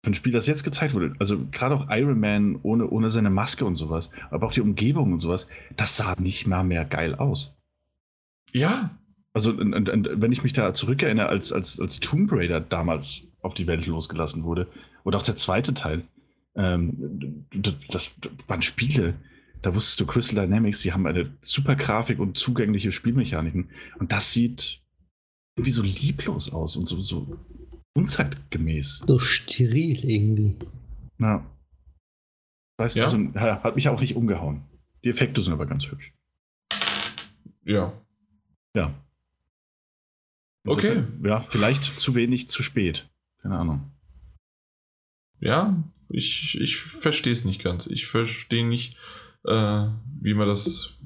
für 0.07 0.12
ein 0.12 0.15
Spiel, 0.15 0.31
das 0.31 0.47
jetzt 0.47 0.62
gezeigt 0.62 0.94
wurde, 0.94 1.17
also 1.18 1.47
gerade 1.51 1.75
auch 1.75 1.89
Iron 1.91 2.20
Man 2.20 2.60
ohne, 2.62 2.89
ohne 2.89 3.10
seine 3.10 3.28
Maske 3.28 3.65
und 3.65 3.75
sowas, 3.75 4.10
aber 4.31 4.47
auch 4.47 4.52
die 4.52 4.60
Umgebung 4.60 5.12
und 5.12 5.18
sowas, 5.18 5.49
das 5.76 5.97
sah 5.97 6.15
nicht 6.20 6.47
mal 6.47 6.62
mehr 6.62 6.85
geil 6.85 7.17
aus. 7.17 7.57
Ja. 8.52 8.97
Also, 9.33 9.51
und, 9.51 9.75
und, 9.75 9.89
und, 9.89 10.09
wenn 10.15 10.31
ich 10.31 10.44
mich 10.44 10.52
da 10.52 10.73
zurückerinnere, 10.75 11.26
als, 11.26 11.52
als, 11.52 11.81
als 11.81 11.99
Tomb 11.99 12.31
Raider 12.31 12.60
damals 12.60 13.26
auf 13.43 13.55
die 13.55 13.67
Welt 13.67 13.85
losgelassen 13.86 14.44
wurde. 14.44 14.68
Und 15.02 15.17
auch 15.17 15.25
der 15.25 15.35
zweite 15.35 15.75
Teil. 15.75 16.05
Ähm, 16.55 17.44
das, 17.52 17.75
das, 17.89 18.15
waren 18.47 18.62
Spiele. 18.62 19.15
da 19.60 19.75
wusstest 19.75 19.99
du, 19.99 20.07
Crystal 20.07 20.47
Dynamics, 20.47 20.83
die 20.83 20.93
haben 20.93 21.09
eine 21.09 21.33
super 21.41 21.75
Grafik 21.75 22.20
und 22.20 22.39
zugängliche 22.39 22.93
Spielmechaniken. 22.93 23.70
Und 23.99 24.12
das 24.12 24.33
sieht 24.33 24.81
irgendwie 25.57 25.73
so 25.73 25.83
lieblos 25.83 26.52
aus 26.52 26.76
und 26.76 26.86
so, 26.86 27.01
so 27.01 27.36
unzeitgemäß. 27.97 29.02
So 29.07 29.18
steril 29.18 30.05
irgendwie. 30.05 30.57
Ja. 31.18 31.44
Weißt 32.78 32.97
du, 32.97 33.00
Ja? 33.00 33.07
also, 33.07 33.18
hat 33.34 33.76
mich 33.76 33.89
auch 33.89 34.00
nicht 34.00 34.16
umgehauen. 34.16 34.62
Die 35.02 35.08
Effekte 35.08 35.42
sind 35.42 35.52
aber 35.52 35.66
ganz 35.66 35.86
hübsch. 35.86 36.12
Ja. 37.65 37.92
Ja. 38.75 38.94
Okay. 40.66 41.05
Ja, 41.23 41.41
vielleicht 41.41 41.84
zu 41.84 42.15
wenig, 42.15 42.49
zu 42.49 42.62
spät. 42.62 43.08
Keine 43.39 43.57
Ahnung. 43.58 43.91
Ja, 45.41 45.83
ich, 46.08 46.58
ich 46.60 46.76
verstehe 46.78 47.33
es 47.33 47.44
nicht 47.44 47.62
ganz. 47.62 47.86
Ich 47.86 48.07
verstehe 48.07 48.66
nicht, 48.66 48.97
äh, 49.44 49.89
wie 50.23 50.34
man 50.34 50.49
das 50.49 50.99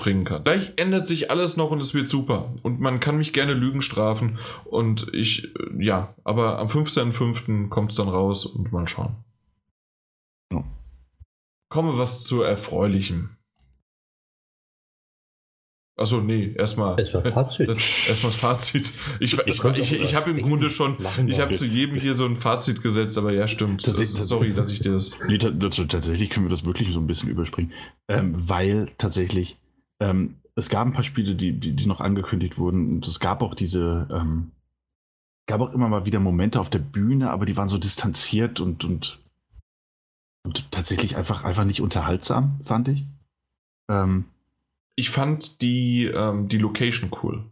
bringen 0.00 0.24
kann. 0.24 0.42
Gleich 0.42 0.72
ändert 0.76 1.06
sich 1.06 1.30
alles 1.30 1.56
noch 1.56 1.70
und 1.70 1.80
es 1.80 1.94
wird 1.94 2.08
super. 2.08 2.52
Und 2.62 2.80
man 2.80 2.98
kann 2.98 3.16
mich 3.16 3.32
gerne 3.32 3.54
Lügen 3.54 3.82
strafen. 3.82 4.38
Und 4.64 5.14
ich, 5.14 5.54
äh, 5.54 5.84
ja, 5.84 6.14
aber 6.24 6.58
am 6.58 6.66
15.05. 6.66 7.68
kommt 7.68 7.92
es 7.92 7.96
dann 7.96 8.08
raus 8.08 8.46
und 8.46 8.72
mal 8.72 8.88
schauen. 8.88 9.14
Ja. 10.52 10.64
Komme 11.68 11.96
was 11.98 12.24
zu 12.24 12.42
Erfreulichem. 12.42 13.36
Achso, 16.00 16.22
nee, 16.22 16.54
erstmal. 16.56 16.98
Erstmal 16.98 17.30
Fazit. 17.32 17.68
Das, 17.68 18.08
erstmal 18.08 18.32
das 18.32 18.40
Fazit. 18.40 18.92
Ich, 19.20 19.38
ich, 19.38 19.62
ich, 19.76 19.92
ich, 20.00 20.14
habe 20.14 20.30
im 20.30 20.40
Grunde 20.40 20.70
schon, 20.70 20.96
ich 21.26 21.40
habe 21.40 21.52
zu 21.52 21.66
jedem 21.66 22.00
hier 22.00 22.14
so 22.14 22.24
ein 22.24 22.38
Fazit 22.38 22.82
gesetzt, 22.82 23.18
aber 23.18 23.34
ja, 23.34 23.46
stimmt. 23.46 23.86
Das, 23.86 23.96
Tatsächlich- 23.96 24.26
sorry, 24.26 24.48
dass 24.50 24.72
ich 24.72 24.80
dir 24.80 24.92
das. 24.92 25.18
Nee, 25.28 25.36
tatsächlich 25.36 26.30
können 26.30 26.46
wir 26.46 26.50
das 26.50 26.64
wirklich 26.64 26.90
so 26.90 27.00
ein 27.00 27.06
bisschen 27.06 27.28
überspringen. 27.28 27.72
Ähm, 28.08 28.32
weil 28.34 28.88
tatsächlich, 28.96 29.58
ähm, 30.00 30.36
es 30.56 30.68
gab 30.68 30.86
ein 30.86 30.92
paar 30.92 31.04
Spiele, 31.04 31.34
die, 31.34 31.52
die, 31.52 31.72
die 31.72 31.86
noch 31.86 32.00
angekündigt 32.00 32.58
wurden. 32.58 32.96
Und 32.96 33.06
es 33.06 33.20
gab 33.20 33.42
auch 33.42 33.54
diese, 33.54 34.08
ähm, 34.12 34.50
gab 35.46 35.60
auch 35.60 35.72
immer 35.72 35.88
mal 35.88 36.06
wieder 36.06 36.20
Momente 36.20 36.60
auf 36.60 36.70
der 36.70 36.78
Bühne, 36.80 37.30
aber 37.30 37.46
die 37.46 37.56
waren 37.56 37.68
so 37.68 37.78
distanziert 37.78 38.60
und, 38.60 38.84
und, 38.84 39.20
und 40.44 40.70
tatsächlich 40.72 41.16
einfach, 41.16 41.44
einfach 41.44 41.64
nicht 41.64 41.80
unterhaltsam, 41.80 42.58
fand 42.62 42.88
ich. 42.88 43.04
Ähm, 43.90 44.24
Ich 44.96 45.10
fand 45.10 45.60
die, 45.62 46.04
ähm, 46.06 46.48
die 46.48 46.58
Location 46.58 47.10
cool. 47.22 47.44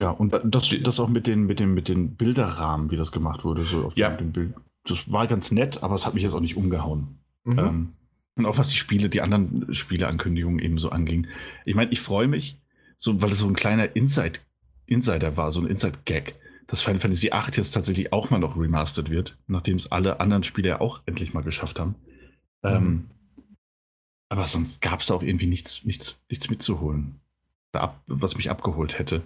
ja, 0.00 0.10
und 0.10 0.32
das, 0.44 0.70
das 0.82 1.00
auch 1.00 1.08
mit 1.08 1.26
den, 1.26 1.46
mit, 1.46 1.60
den, 1.60 1.74
mit 1.74 1.88
den 1.88 2.14
Bilderrahmen, 2.16 2.90
wie 2.90 2.96
das 2.96 3.12
gemacht 3.12 3.44
wurde, 3.44 3.64
so 3.66 3.86
auf 3.86 3.96
Ja. 3.96 4.10
dem, 4.10 4.18
dem 4.18 4.32
Bild. 4.32 4.54
Das 4.86 5.10
war 5.10 5.26
ganz 5.26 5.50
nett, 5.50 5.82
aber 5.82 5.94
es 5.94 6.04
hat 6.06 6.14
mich 6.14 6.22
jetzt 6.22 6.34
auch 6.34 6.40
nicht 6.40 6.56
umgehauen. 6.56 7.18
Mhm. 7.44 7.92
Und 8.36 8.46
auch 8.46 8.58
was 8.58 8.70
die 8.70 8.76
Spiele, 8.76 9.08
die 9.08 9.20
anderen 9.20 9.72
Spieleankündigungen 9.72 10.58
eben 10.58 10.78
so 10.78 10.90
anging. 10.90 11.28
Ich 11.64 11.74
meine, 11.74 11.92
ich 11.92 12.00
freue 12.00 12.26
mich, 12.26 12.58
so, 12.98 13.22
weil 13.22 13.30
es 13.30 13.38
so 13.38 13.46
ein 13.46 13.54
kleiner 13.54 13.94
Inside, 13.94 14.40
Insider 14.86 15.36
war, 15.36 15.52
so 15.52 15.60
ein 15.60 15.66
Inside-Gag, 15.66 16.34
dass 16.66 16.82
Final 16.82 17.00
Fantasy 17.00 17.30
VIII 17.30 17.56
jetzt 17.56 17.70
tatsächlich 17.72 18.12
auch 18.12 18.30
mal 18.30 18.38
noch 18.38 18.56
remastered 18.56 19.10
wird, 19.10 19.36
nachdem 19.46 19.76
es 19.76 19.92
alle 19.92 20.20
anderen 20.20 20.42
Spiele 20.42 20.70
ja 20.70 20.80
auch 20.80 21.02
endlich 21.06 21.34
mal 21.34 21.42
geschafft 21.42 21.78
haben. 21.78 21.94
Ähm, 22.62 23.10
aber 24.28 24.46
sonst 24.46 24.80
gab 24.80 25.00
es 25.00 25.06
da 25.06 25.14
auch 25.14 25.22
irgendwie 25.22 25.46
nichts, 25.46 25.84
nichts, 25.84 26.18
nichts 26.28 26.50
mitzuholen, 26.50 27.20
was 28.06 28.36
mich 28.36 28.50
abgeholt 28.50 28.98
hätte. 28.98 29.22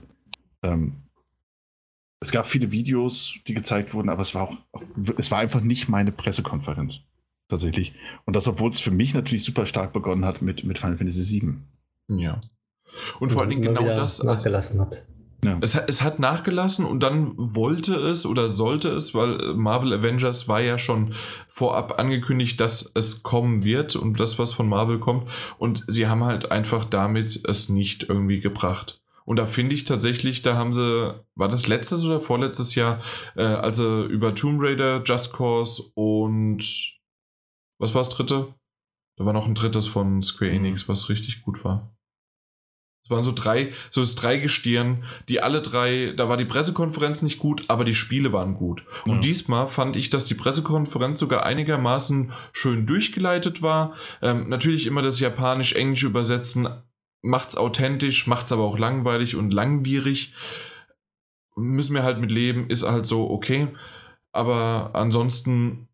Ähm, 0.62 0.96
es 2.20 2.32
gab 2.32 2.46
viele 2.46 2.72
Videos, 2.72 3.38
die 3.46 3.54
gezeigt 3.54 3.94
wurden, 3.94 4.08
aber 4.08 4.22
es 4.22 4.34
war 4.34 4.42
auch 4.42 4.56
es 5.16 5.30
war 5.30 5.38
einfach 5.38 5.60
nicht 5.60 5.88
meine 5.88 6.10
Pressekonferenz. 6.10 7.00
Tatsächlich. 7.48 7.94
Und 8.26 8.36
das, 8.36 8.46
obwohl 8.46 8.70
es 8.70 8.80
für 8.80 8.90
mich 8.90 9.14
natürlich 9.14 9.44
super 9.44 9.64
stark 9.66 9.92
begonnen 9.92 10.24
hat 10.24 10.42
mit, 10.42 10.64
mit 10.64 10.78
Final 10.78 10.98
Fantasy 10.98 11.40
VII. 11.40 11.54
Ja. 12.08 12.40
Und 13.20 13.32
vor 13.32 13.40
allen 13.42 13.50
Dingen 13.50 13.62
genau 13.62 13.82
das. 13.84 14.20
Also, 14.20 14.26
nachgelassen 14.32 14.80
hat. 14.80 15.04
Ja. 15.44 15.56
es, 15.60 15.76
hat- 15.76 15.88
es 15.88 16.02
hat 16.02 16.18
nachgelassen 16.18 16.84
und 16.84 17.00
dann 17.00 17.32
wollte 17.36 17.94
es 17.94 18.26
oder 18.26 18.48
sollte 18.48 18.88
es, 18.88 19.14
weil 19.14 19.54
Marvel 19.54 19.92
Avengers 19.92 20.48
war 20.48 20.60
ja 20.60 20.78
schon 20.78 21.14
vorab 21.48 21.98
angekündigt, 22.00 22.60
dass 22.60 22.90
es 22.96 23.22
kommen 23.22 23.62
wird 23.62 23.94
und 23.94 24.18
das, 24.18 24.38
was 24.40 24.52
von 24.52 24.68
Marvel 24.68 24.98
kommt. 24.98 25.28
Und 25.58 25.84
sie 25.86 26.08
haben 26.08 26.24
halt 26.24 26.50
einfach 26.50 26.84
damit 26.86 27.40
es 27.48 27.68
nicht 27.68 28.08
irgendwie 28.08 28.40
gebracht. 28.40 29.00
Und 29.24 29.38
da 29.38 29.46
finde 29.46 29.74
ich 29.76 29.84
tatsächlich, 29.84 30.42
da 30.42 30.56
haben 30.56 30.72
sie, 30.72 31.14
war 31.36 31.48
das 31.48 31.68
letztes 31.68 32.04
oder 32.04 32.20
vorletztes 32.20 32.74
Jahr, 32.74 33.00
äh, 33.36 33.42
also 33.44 34.04
über 34.06 34.34
Tomb 34.34 34.60
Raider, 34.60 35.02
Just 35.04 35.32
Cause 35.34 35.82
und 35.94 36.97
was 37.78 37.94
war 37.94 38.02
das 38.02 38.10
dritte? 38.10 38.54
Da 39.16 39.24
war 39.24 39.32
noch 39.32 39.46
ein 39.46 39.54
drittes 39.54 39.86
von 39.86 40.22
Square 40.22 40.52
Enix, 40.52 40.88
was 40.88 41.08
richtig 41.08 41.42
gut 41.42 41.64
war. 41.64 41.94
Es 43.04 43.10
waren 43.10 43.22
so 43.22 43.32
drei, 43.32 43.72
so 43.90 44.02
das 44.02 44.16
drei 44.16 44.36
Gestirn, 44.38 45.02
die 45.28 45.40
alle 45.40 45.62
drei, 45.62 46.12
da 46.14 46.28
war 46.28 46.36
die 46.36 46.44
Pressekonferenz 46.44 47.22
nicht 47.22 47.38
gut, 47.38 47.64
aber 47.68 47.84
die 47.84 47.94
Spiele 47.94 48.32
waren 48.34 48.54
gut. 48.54 48.84
Und 49.06 49.14
Ja. 49.14 49.20
diesmal 49.20 49.68
fand 49.68 49.96
ich, 49.96 50.10
dass 50.10 50.26
die 50.26 50.34
Pressekonferenz 50.34 51.18
sogar 51.18 51.44
einigermaßen 51.44 52.32
schön 52.52 52.86
durchgeleitet 52.86 53.62
war. 53.62 53.94
Ähm, 54.20 54.48
natürlich 54.50 54.86
immer 54.86 55.00
das 55.00 55.20
Japanisch-Englisch 55.20 56.02
übersetzen, 56.04 56.68
macht's 57.22 57.56
authentisch, 57.56 58.26
macht's 58.26 58.52
aber 58.52 58.64
auch 58.64 58.78
langweilig 58.78 59.36
und 59.36 59.52
langwierig. 59.52 60.34
Müssen 61.56 61.94
wir 61.94 62.02
halt 62.02 62.18
mit 62.18 62.30
leben, 62.30 62.68
ist 62.68 62.88
halt 62.88 63.06
so 63.06 63.30
okay. 63.30 63.68
Aber 64.32 64.90
ansonsten 64.92 65.87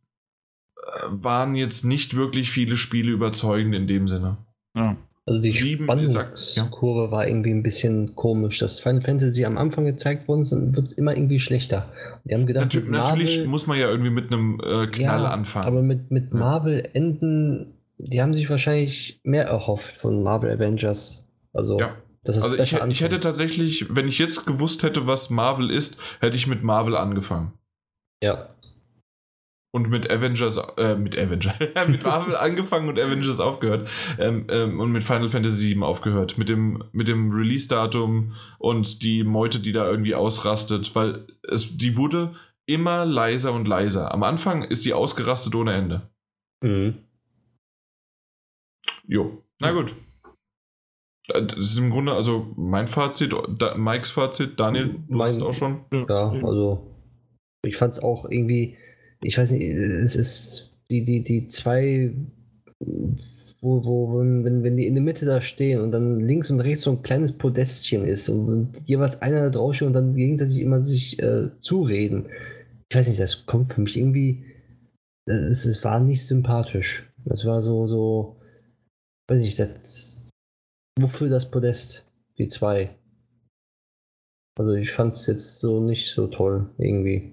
waren 1.09 1.55
jetzt 1.55 1.85
nicht 1.85 2.15
wirklich 2.15 2.51
viele 2.51 2.77
Spiele 2.77 3.13
überzeugend 3.13 3.75
in 3.75 3.87
dem 3.87 4.09
Sinne. 4.09 4.39
Ja. 4.77 4.97
Also 5.27 5.41
die 5.41 5.53
Sieben, 5.53 5.85
Spannungskurve 5.85 7.11
war 7.11 7.27
irgendwie 7.27 7.51
ein 7.51 7.63
bisschen 7.63 8.15
komisch. 8.15 8.59
Das 8.59 8.79
Final 8.81 9.01
Fantasy 9.01 9.47
am 9.47 9.57
Anfang 9.57 9.87
gezeigt 9.87 10.29
worden 10.29 10.43
ist, 10.43 10.53
dann 10.53 10.77
wird 10.77 10.89
es 10.89 10.93
immer 10.93 11.17
irgendwie 11.17 11.41
schlechter. 11.41 11.91
Die 12.25 12.35
haben 12.35 12.45
gedacht, 12.45 12.75
natürlich 12.75 13.37
Marvel- 13.39 13.47
muss 13.49 13.67
man 13.67 13.79
ja 13.79 13.89
irgendwie 13.89 14.11
mit 14.11 14.31
einem 14.31 14.61
äh, 14.61 14.87
Knall 14.89 15.23
ja, 15.23 15.31
anfangen. 15.31 15.65
Aber 15.65 15.81
mit, 15.81 16.11
mit 16.11 16.31
Ja. 16.31 16.39
Marvel 16.39 16.91
enden, 16.93 17.73
die 17.97 18.21
haben 18.21 18.35
sich 18.35 18.51
wahrscheinlich 18.51 19.21
mehr 19.25 19.47
erhofft 19.47 19.97
von 19.97 20.23
Marvel 20.23 20.51
Avengers. 20.51 21.27
Also, 21.55 21.81
Ja. 21.81 21.97
dass 22.25 22.43
also 22.43 22.59
ich, 22.59 22.75
ich 22.75 23.01
hätte 23.01 23.19
tatsächlich, 23.19 23.95
wenn 23.97 24.09
ich 24.09 24.19
jetzt 24.19 24.45
gewusst 24.45 24.83
hätte, 24.83 25.07
was 25.07 25.31
Marvel 25.31 25.71
ist, 25.71 25.99
hätte 26.21 26.37
ich 26.37 26.47
mit 26.47 26.63
Marvel 26.63 26.97
angefangen. 26.97 27.53
Ja, 28.23 28.47
Und 29.75 29.91
mit 29.91 30.09
Avengers, 30.09 30.57
äh, 30.77 30.95
mit 30.95 31.19
Avengers, 31.19 31.55
mit 31.89 32.05
Marvel 32.05 32.37
angefangen 32.37 32.89
und 32.89 32.97
Avengers 33.01 33.41
aufgehört. 33.41 33.91
Ähm, 34.21 34.47
ähm, 34.49 34.79
und 34.79 34.93
mit 34.93 35.03
Final 35.03 35.29
Fantasy 35.29 35.75
VII 35.75 35.83
aufgehört. 35.83 36.39
Mit 36.39 36.49
dem, 36.49 36.85
mit 36.93 37.09
dem 37.09 37.33
Release-Datum 37.33 38.35
und 38.59 39.03
die 39.03 39.25
Meute, 39.25 39.59
die 39.59 39.73
da 39.73 39.91
irgendwie 39.91 40.15
ausrastet, 40.15 40.95
weil 40.95 41.27
es, 41.43 41.77
die 41.77 41.97
wurde 41.97 42.37
immer 42.67 43.05
leiser 43.05 43.53
und 43.53 43.67
leiser. 43.67 44.15
Am 44.15 44.23
Anfang 44.23 44.63
ist 44.63 44.85
die 44.85 44.93
ausgerastet 44.95 45.57
ohne 45.57 45.73
Ende. 45.75 46.09
mhm. 46.63 46.99
Jo, 49.07 49.43
na 49.59 49.73
gut. 49.73 49.95
Das 51.27 51.57
ist 51.59 51.79
im 51.79 51.91
Grunde 51.91 52.13
also 52.13 52.53
mein 52.57 52.87
Fazit, 52.87 53.35
da, 53.59 53.75
Mikes 53.77 54.11
Fazit. 54.13 54.59
Daniel, 54.61 54.95
du 55.09 55.17
Mein- 55.17 55.29
hast 55.35 55.43
auch 55.43 55.53
schon. 55.53 55.85
ja, 55.93 56.31
also 56.45 56.95
ich 57.67 57.77
fand 57.77 57.95
es 57.95 58.01
auch 58.01 58.27
irgendwie, 58.31 58.77
ich 59.25 59.39
weiß 59.39 59.51
nicht, 59.53 59.63
es 59.63 60.17
ist 60.17 60.77
die, 60.91 61.03
die, 61.03 61.23
die 61.25 61.47
zwei, 61.49 62.15
wo, 63.61 63.85
wo, 63.85 64.19
wenn, 64.19 64.63
wenn- 64.63 64.77
die 64.77 64.87
in 64.87 64.95
der 64.95 65.03
Mitte 65.03 65.25
da 65.27 65.41
stehen 65.41 65.81
und 65.81 65.93
dann 65.93 66.21
links 66.21 66.51
und 66.51 66.61
rechts 66.61 66.83
so 66.83 66.91
ein 66.93 67.03
kleines 67.03 67.33
Podestchen 67.33 68.05
ist 68.05 68.29
und 68.29 68.73
jeweils 68.87 69.23
einer 69.23 69.43
da 69.45 69.51
drauf 69.51 69.75
steht 69.75 69.87
und 69.87 69.95
dann 69.95 70.15
gegenseitig 70.15 70.61
immer 70.61 70.83
sich 70.83 71.19
äh, 71.23 71.51
zureden. 71.61 72.27
Ich 72.91 72.97
weiß 72.97 73.09
nicht, 73.09 73.21
das 73.21 73.47
kommt 73.47 73.73
für 73.73 73.81
mich 73.81 73.97
irgendwie, 73.97 74.45
es, 75.27 75.65
es 75.65 75.83
war 75.85 76.01
nicht 76.01 76.25
sympathisch. 76.27 77.11
Es 77.25 77.47
war 77.47 77.63
so, 77.63 77.87
so, 77.87 78.37
weiß 79.29 79.41
ich, 79.43 79.57
das, 79.57 80.31
wofür 81.01 81.31
das 81.31 81.51
Podest? 81.51 82.07
Die 82.37 82.49
zwei. 82.49 82.91
Also 84.59 84.75
ich 84.75 84.93
fand 84.93 85.15
es 85.15 85.27
jetzt 85.27 85.59
so 85.61 85.81
nicht 85.81 86.13
so 86.15 86.27
toll 86.27 86.71
irgendwie, 86.79 87.33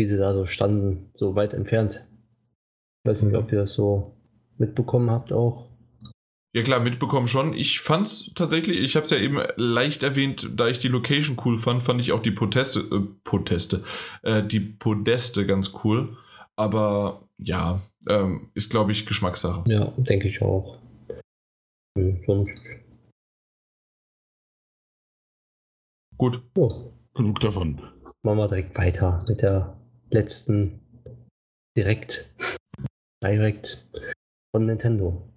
wie 0.00 0.06
sie 0.06 0.16
da 0.16 0.32
so 0.32 0.46
standen, 0.46 1.10
so 1.14 1.34
weit 1.34 1.52
entfernt. 1.52 2.06
Ich 3.04 3.10
weiß 3.10 3.22
nicht, 3.22 3.32
Mhm. 3.32 3.38
ob 3.38 3.52
ihr 3.52 3.58
das 3.58 3.74
so 3.74 4.16
mitbekommen 4.56 5.10
habt 5.10 5.30
auch. 5.30 5.68
Ja 6.56 6.62
klar, 6.62 6.80
mitbekommen 6.80 7.28
schon. 7.28 7.52
Ich 7.52 7.80
fand's 7.80 8.32
tatsächlich, 8.34 8.78
ich 8.80 8.96
habe 8.96 9.04
es 9.04 9.10
ja 9.10 9.18
eben 9.18 9.38
leicht 9.56 10.02
erwähnt, 10.02 10.48
da 10.56 10.68
ich 10.68 10.78
die 10.78 10.88
Location 10.88 11.36
cool 11.44 11.58
fand, 11.58 11.82
fand 11.84 12.00
ich 12.00 12.12
auch 12.12 12.22
die 12.22 12.30
Proteste, 12.32 12.80
äh, 12.80 13.00
Proteste, 13.24 13.84
äh, 14.22 14.42
die 14.42 14.58
Podeste 14.60 15.46
ganz 15.46 15.74
cool. 15.84 16.16
Aber 16.56 17.28
ja, 17.38 17.82
ähm, 18.08 18.50
ist 18.54 18.70
glaube 18.70 18.90
ich 18.92 19.04
Geschmackssache. 19.06 19.62
Ja, 19.70 19.92
denke 19.98 20.28
ich 20.28 20.40
auch. 20.42 20.78
Sonst. 22.26 22.80
Gut. 26.16 26.42
Oh, 26.56 26.92
Genug 27.14 27.40
davon. 27.40 27.80
machen 28.22 28.38
wir 28.38 28.48
direkt 28.48 28.76
weiter 28.76 29.24
mit 29.28 29.40
der 29.42 29.79
letzten 30.10 30.80
direkt. 31.76 32.30
Direkt. 33.22 33.86
von 34.54 34.66
Nintendo. 34.66 35.28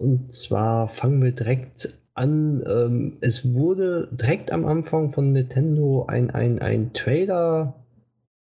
Und 0.00 0.34
zwar 0.34 0.88
fangen 0.88 1.22
wir 1.22 1.32
direkt 1.32 1.90
an. 2.14 2.64
Ähm, 2.66 3.18
es 3.20 3.54
wurde 3.54 4.08
direkt 4.12 4.50
am 4.50 4.66
Anfang 4.66 5.10
von 5.10 5.32
Nintendo 5.32 6.06
ein, 6.06 6.30
ein, 6.30 6.60
ein 6.60 6.92
Trailer, 6.92 7.84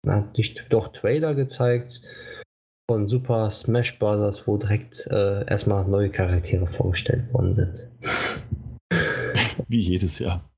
na, 0.05 0.31
nicht 0.37 0.67
doch 0.71 0.93
Trailer 0.93 1.35
gezeigt 1.35 2.03
von 2.91 3.09
Super 3.09 3.51
Smash 3.51 3.99
Bros., 3.99 4.47
wo 4.47 4.57
direkt 4.57 5.07
äh, 5.11 5.47
erstmal 5.47 5.87
neue 5.87 6.11
Charaktere 6.11 6.67
vorgestellt 6.67 7.33
worden 7.33 7.55
sind. 7.55 7.89
Wie 9.69 9.81
jedes 9.81 10.19
Jahr. 10.19 10.51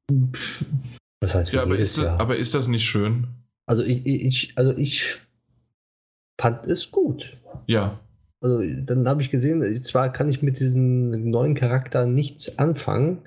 Das 1.20 1.34
heißt, 1.34 1.52
Ja, 1.52 1.62
aber 1.62 1.76
ist, 1.76 1.98
das, 1.98 2.06
aber 2.06 2.36
ist 2.36 2.54
das 2.54 2.68
nicht 2.68 2.84
schön? 2.84 3.28
Also 3.66 3.82
ich, 3.82 4.04
ich, 4.06 4.52
also 4.56 4.76
ich 4.76 5.16
fand 6.40 6.66
es 6.66 6.90
gut. 6.90 7.36
Ja. 7.66 8.00
Also 8.40 8.62
dann 8.84 9.08
habe 9.08 9.22
ich 9.22 9.30
gesehen, 9.30 9.82
zwar 9.84 10.12
kann 10.12 10.28
ich 10.28 10.42
mit 10.42 10.60
diesem 10.60 11.30
neuen 11.30 11.54
Charakter 11.54 12.04
nichts 12.04 12.58
anfangen, 12.58 13.22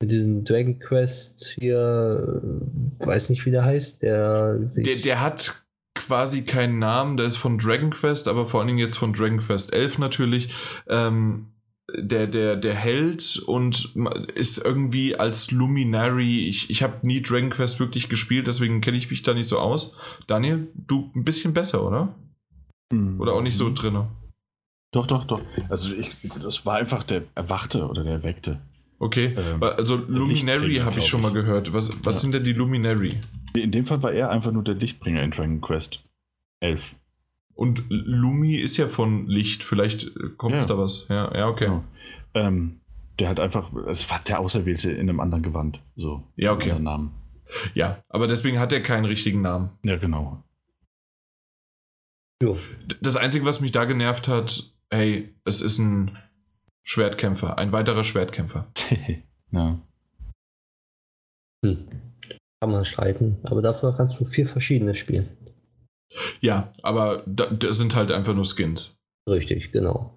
mit 0.00 0.10
diesem 0.10 0.44
Dragon 0.44 0.78
Quest 0.80 1.56
hier, 1.60 2.42
äh, 3.00 3.06
weiß 3.06 3.30
nicht 3.30 3.46
wie 3.46 3.52
der 3.52 3.64
heißt, 3.64 4.02
der 4.02 4.58
sich 4.68 4.84
Der, 4.84 4.96
der 4.96 5.20
hat 5.20 5.62
quasi 5.94 6.42
keinen 6.42 6.78
Namen, 6.78 7.16
der 7.16 7.26
ist 7.26 7.36
von 7.36 7.58
Dragon 7.58 7.90
Quest, 7.90 8.28
aber 8.28 8.46
vor 8.46 8.60
allen 8.60 8.68
Dingen 8.68 8.78
jetzt 8.78 8.98
von 8.98 9.12
Dragon 9.12 9.38
Quest 9.38 9.72
11 9.72 9.98
natürlich. 9.98 10.54
Ähm, 10.88 11.46
der, 11.96 12.26
der, 12.26 12.56
der 12.56 12.74
Held 12.74 13.42
und 13.46 13.94
ist 14.34 14.58
irgendwie 14.64 15.16
als 15.16 15.50
Luminary. 15.50 16.46
Ich, 16.48 16.70
ich 16.70 16.82
habe 16.82 17.06
nie 17.06 17.22
Dragon 17.22 17.50
Quest 17.50 17.80
wirklich 17.80 18.08
gespielt, 18.08 18.46
deswegen 18.46 18.80
kenne 18.80 18.96
ich 18.98 19.10
mich 19.10 19.22
da 19.22 19.34
nicht 19.34 19.48
so 19.48 19.58
aus. 19.58 19.96
Daniel, 20.26 20.68
du 20.74 21.10
ein 21.14 21.24
bisschen 21.24 21.54
besser, 21.54 21.86
oder? 21.86 22.14
Oder 23.18 23.32
auch 23.34 23.42
nicht 23.42 23.56
so 23.56 23.72
drin? 23.72 24.04
Doch, 24.92 25.06
doch, 25.06 25.24
doch. 25.26 25.42
Also 25.68 25.94
ich, 25.94 26.10
das 26.42 26.64
war 26.64 26.76
einfach 26.76 27.04
der 27.04 27.24
Erwachte 27.34 27.86
oder 27.86 28.02
der 28.04 28.14
Erweckte. 28.14 28.60
Okay, 28.98 29.34
Ähm, 29.36 29.62
also 29.62 29.96
Luminary 29.96 30.76
habe 30.76 30.98
ich 30.98 31.06
schon 31.06 31.20
mal 31.22 31.32
gehört. 31.32 31.72
Was, 31.72 31.92
was 32.04 32.16
Ja. 32.16 32.20
sind 32.22 32.34
denn 32.34 32.44
die 32.44 32.52
Luminary? 32.54 33.20
In 33.54 33.70
dem 33.70 33.86
Fall 33.86 34.02
war 34.02 34.12
er 34.12 34.30
einfach 34.30 34.50
nur 34.50 34.64
der 34.64 34.74
Lichtbringer 34.74 35.22
in 35.22 35.30
Dragon 35.30 35.60
Quest 35.60 36.02
11. 36.60 36.96
Und 37.58 37.82
Lumi 37.88 38.54
ist 38.54 38.76
ja 38.76 38.86
von 38.86 39.26
Licht, 39.26 39.64
vielleicht 39.64 40.12
kommt 40.36 40.54
es 40.54 40.68
Ja. 40.68 40.76
da 40.76 40.78
was. 40.80 41.08
Ja, 41.08 41.36
ja 41.36 41.48
okay. 41.48 41.64
Genau. 41.64 41.84
Ähm, 42.34 42.80
der 43.18 43.28
hat 43.28 43.40
einfach, 43.40 43.72
es 43.88 44.08
war 44.08 44.20
der 44.20 44.38
Auserwählte 44.38 44.92
in 44.92 45.08
einem 45.08 45.18
anderen 45.18 45.42
Gewand. 45.42 45.82
So. 45.96 46.22
Ja, 46.36 46.52
okay. 46.52 46.78
Namen. 46.78 47.10
Ja, 47.74 48.00
aber 48.08 48.28
deswegen 48.28 48.60
hat 48.60 48.72
er 48.72 48.80
keinen 48.80 49.06
richtigen 49.06 49.42
Namen. 49.42 49.70
Ja, 49.82 49.96
genau. 49.96 50.44
Jo. 52.40 52.58
Das 53.00 53.16
Einzige, 53.16 53.44
was 53.44 53.60
mich 53.60 53.72
da 53.72 53.86
genervt 53.86 54.28
hat, 54.28 54.72
hey, 54.92 55.34
es 55.44 55.60
ist 55.60 55.78
ein 55.78 56.16
Schwertkämpfer, 56.84 57.58
ein 57.58 57.72
weiterer 57.72 58.04
Schwertkämpfer. 58.04 58.68
ja. 59.50 59.80
hm, 61.64 61.88
kann 62.60 62.70
man 62.70 62.84
streiten, 62.84 63.38
aber 63.42 63.62
dafür 63.62 63.96
kannst 63.96 64.20
du 64.20 64.24
vier 64.24 64.46
verschiedene 64.46 64.94
spielen. 64.94 65.37
Ja, 66.40 66.70
aber 66.82 67.22
da, 67.26 67.46
das 67.46 67.78
sind 67.78 67.94
halt 67.94 68.10
einfach 68.12 68.34
nur 68.34 68.44
Skins. 68.44 68.96
Richtig, 69.28 69.72
genau. 69.72 70.16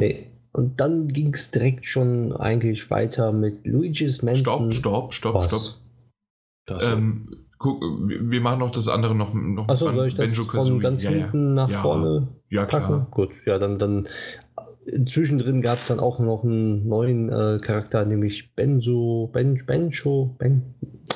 Nee. 0.00 0.30
Und 0.52 0.80
dann 0.80 1.08
ging 1.08 1.34
es 1.34 1.50
direkt 1.50 1.84
schon 1.84 2.32
eigentlich 2.32 2.90
weiter 2.90 3.32
mit 3.32 3.66
Luigi's 3.66 4.22
Mansion. 4.22 4.70
Stopp, 4.70 5.12
stopp, 5.12 5.14
stopp, 5.14 5.34
Was? 5.34 5.46
stopp. 5.48 5.80
Das, 6.66 6.84
Ähm, 6.84 7.46
guck, 7.58 7.82
wir 7.82 8.40
machen 8.40 8.60
noch 8.60 8.70
das 8.70 8.88
andere 8.88 9.14
noch. 9.14 9.34
noch 9.34 9.68
Achso, 9.68 9.90
soll 9.92 10.08
ich 10.08 10.14
das 10.14 10.34
von 10.36 10.80
ganz 10.80 11.02
ja, 11.02 11.10
ja. 11.10 11.16
hinten 11.16 11.54
nach 11.54 11.70
Ja. 11.70 11.82
vorne 11.82 12.28
Ja, 12.50 12.66
packen? 12.66 12.86
klar. 12.86 13.06
Gut, 13.10 13.30
ja, 13.46 13.58
dann, 13.58 13.78
dann 13.78 14.08
zwischendrin 15.06 15.62
gab 15.62 15.80
es 15.80 15.88
dann 15.88 16.00
auch 16.00 16.18
noch 16.18 16.44
einen 16.44 16.88
neuen 16.88 17.30
äh, 17.30 17.58
Charakter, 17.60 18.04
nämlich 18.04 18.54
Benzo, 18.54 19.30
Ben, 19.32 19.60
Benjo, 19.66 20.34
Ben, 20.38 20.62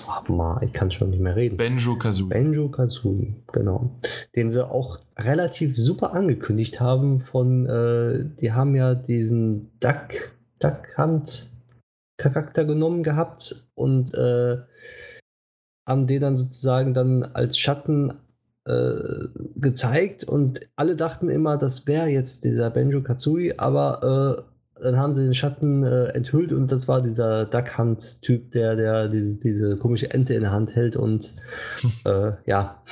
ach 0.06 0.28
mal, 0.28 0.62
ich 0.64 0.72
kann 0.72 0.90
schon 0.90 1.10
nicht 1.10 1.20
mehr 1.20 1.36
reden. 1.36 1.56
Banjo-Kazooie. 1.56 2.28
Benjo 2.28 2.68
Kazooie, 2.68 3.34
genau. 3.52 3.90
Den 4.34 4.50
sie 4.50 4.66
auch 4.66 4.98
relativ 5.18 5.76
super 5.76 6.12
angekündigt 6.12 6.80
haben 6.80 7.20
von, 7.20 7.66
äh, 7.66 8.24
die 8.40 8.52
haben 8.52 8.74
ja 8.74 8.94
diesen 8.94 9.70
Duck, 9.80 10.32
Duck 10.60 10.96
Hunt 10.96 11.50
Charakter 12.18 12.64
genommen 12.64 13.02
gehabt 13.02 13.68
und 13.74 14.12
äh, 14.14 14.58
haben 15.86 16.06
den 16.06 16.20
dann 16.20 16.36
sozusagen 16.36 16.92
dann 16.92 17.22
als 17.22 17.58
Schatten 17.58 18.12
gezeigt 19.56 20.24
und 20.24 20.60
alle 20.76 20.96
dachten 20.96 21.28
immer, 21.28 21.56
das 21.56 21.86
wäre 21.86 22.08
jetzt 22.08 22.44
dieser 22.44 22.70
Benjo 22.70 23.02
Kazooie, 23.02 23.54
aber 23.58 24.44
äh, 24.78 24.82
dann 24.82 24.98
haben 24.98 25.14
sie 25.14 25.24
den 25.24 25.34
Schatten 25.34 25.82
äh, 25.82 26.08
enthüllt 26.08 26.52
und 26.52 26.70
das 26.70 26.88
war 26.88 27.02
dieser 27.02 27.46
Duck 27.46 27.78
Hunt 27.78 28.22
Typ, 28.22 28.50
der, 28.52 28.76
der 28.76 29.08
diese, 29.08 29.38
diese 29.38 29.76
komische 29.76 30.10
Ente 30.10 30.34
in 30.34 30.42
der 30.42 30.52
Hand 30.52 30.74
hält 30.76 30.96
und 30.96 31.34
äh, 32.04 32.32
ja. 32.46 32.82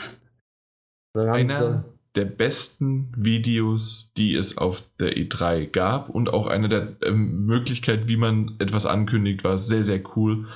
Einer 1.14 1.60
dann, 1.60 1.84
der 2.14 2.24
besten 2.24 3.12
Videos, 3.16 4.12
die 4.16 4.34
es 4.34 4.58
auf 4.58 4.82
der 4.98 5.16
E3 5.16 5.70
gab 5.70 6.08
und 6.08 6.32
auch 6.32 6.46
eine 6.46 6.68
der 6.68 6.96
ähm, 7.02 7.46
Möglichkeiten, 7.46 8.08
wie 8.08 8.16
man 8.16 8.56
etwas 8.58 8.86
ankündigt, 8.86 9.44
war 9.44 9.58
sehr, 9.58 9.82
sehr 9.82 10.00
cool. 10.16 10.46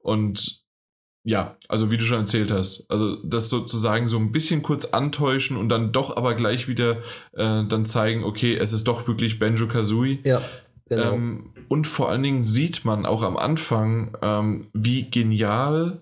Und 0.00 0.65
ja, 1.26 1.56
also 1.68 1.90
wie 1.90 1.98
du 1.98 2.04
schon 2.04 2.20
erzählt 2.20 2.52
hast, 2.52 2.88
also 2.88 3.16
das 3.24 3.48
sozusagen 3.48 4.08
so 4.08 4.16
ein 4.16 4.30
bisschen 4.30 4.62
kurz 4.62 4.84
antäuschen 4.84 5.56
und 5.56 5.68
dann 5.68 5.90
doch 5.90 6.16
aber 6.16 6.34
gleich 6.34 6.68
wieder 6.68 6.98
äh, 7.32 7.64
dann 7.64 7.84
zeigen, 7.84 8.22
okay, 8.22 8.56
es 8.56 8.72
ist 8.72 8.86
doch 8.86 9.08
wirklich 9.08 9.40
Banjo 9.40 9.66
Kazooie. 9.66 10.20
ja, 10.22 10.42
genau. 10.88 11.14
Ähm, 11.14 11.52
und 11.66 11.88
vor 11.88 12.10
allen 12.10 12.22
Dingen 12.22 12.44
sieht 12.44 12.84
man 12.84 13.04
auch 13.04 13.22
am 13.22 13.36
Anfang, 13.36 14.16
ähm, 14.22 14.68
wie 14.72 15.10
genial 15.10 16.00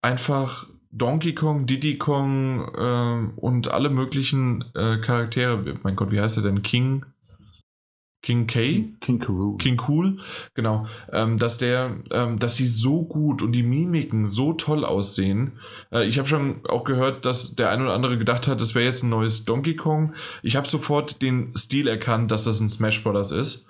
einfach 0.00 0.66
Donkey 0.92 1.34
Kong, 1.34 1.66
Diddy 1.66 1.98
Kong 1.98 2.72
ähm, 2.78 3.32
und 3.36 3.70
alle 3.70 3.90
möglichen 3.90 4.64
äh, 4.74 4.96
Charaktere, 4.96 5.62
mein 5.82 5.94
Gott, 5.94 6.10
wie 6.10 6.22
heißt 6.22 6.38
er 6.38 6.42
denn? 6.42 6.62
King? 6.62 7.04
King 8.26 8.48
K? 8.48 8.88
King 9.00 9.20
Karoo. 9.20 9.56
King 9.56 9.80
Cool, 9.86 10.18
genau, 10.54 10.86
ähm, 11.12 11.36
dass 11.36 11.58
der, 11.58 11.96
ähm, 12.10 12.40
dass 12.40 12.56
sie 12.56 12.66
so 12.66 13.04
gut 13.04 13.40
und 13.40 13.52
die 13.52 13.62
Mimiken 13.62 14.26
so 14.26 14.52
toll 14.52 14.84
aussehen. 14.84 15.52
Äh, 15.92 16.06
ich 16.08 16.18
habe 16.18 16.26
schon 16.26 16.66
auch 16.66 16.82
gehört, 16.82 17.24
dass 17.24 17.54
der 17.54 17.70
ein 17.70 17.80
oder 17.80 17.94
andere 17.94 18.18
gedacht 18.18 18.48
hat, 18.48 18.60
das 18.60 18.74
wäre 18.74 18.84
jetzt 18.84 19.04
ein 19.04 19.10
neues 19.10 19.44
Donkey 19.44 19.76
Kong. 19.76 20.12
Ich 20.42 20.56
habe 20.56 20.66
sofort 20.66 21.22
den 21.22 21.56
Stil 21.56 21.86
erkannt, 21.86 22.32
dass 22.32 22.42
das 22.44 22.58
ein 22.58 22.68
Smash 22.68 23.04
Bros. 23.04 23.30
ist. 23.30 23.68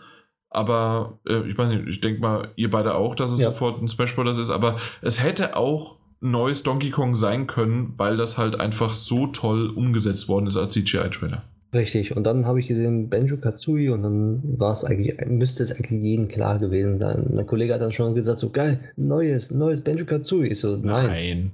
Aber 0.48 1.18
äh, 1.28 1.40
ich 1.48 1.58
weiß 1.58 1.68
nicht, 1.68 1.86
ich 1.88 2.00
denke 2.00 2.22
mal, 2.22 2.48
ihr 2.56 2.70
beide 2.70 2.94
auch, 2.94 3.14
dass 3.14 3.32
es 3.32 3.40
Ja. 3.40 3.50
sofort 3.50 3.82
ein 3.82 3.88
Smash 3.88 4.16
Bros. 4.16 4.38
ist. 4.38 4.48
Aber 4.48 4.78
es 5.02 5.22
hätte 5.22 5.54
auch 5.54 5.96
ein 6.22 6.30
neues 6.30 6.62
Donkey 6.62 6.90
Kong 6.90 7.14
sein 7.14 7.46
können, 7.46 7.92
weil 7.98 8.16
das 8.16 8.38
halt 8.38 8.58
einfach 8.58 8.94
so 8.94 9.26
toll 9.26 9.68
umgesetzt 9.68 10.28
worden 10.30 10.46
ist 10.46 10.56
als 10.56 10.70
CGI-Trailer. 10.72 11.42
Richtig. 11.74 12.16
Und 12.16 12.24
dann 12.24 12.46
habe 12.46 12.60
ich 12.60 12.68
gesehen 12.68 13.08
Benjo 13.10 13.36
Kazooie 13.38 13.90
und 13.90 14.02
dann 14.02 14.40
war 14.58 14.72
es 14.72 14.84
eigentlich, 14.84 15.16
müsste 15.26 15.62
es 15.62 15.72
eigentlich 15.72 16.00
jedem 16.00 16.28
klar 16.28 16.58
gewesen 16.58 16.98
sein. 16.98 17.26
Mein 17.34 17.46
Kollege 17.46 17.74
hat 17.74 17.80
dann 17.82 17.92
schon 17.92 18.14
gesagt, 18.14 18.38
so 18.38 18.50
geil, 18.50 18.80
neues, 18.96 19.50
neues 19.50 19.80
Benjo 19.82 20.06
Kazooie. 20.06 20.48
Ich 20.48 20.60
so, 20.60 20.76
nein, 20.76 21.52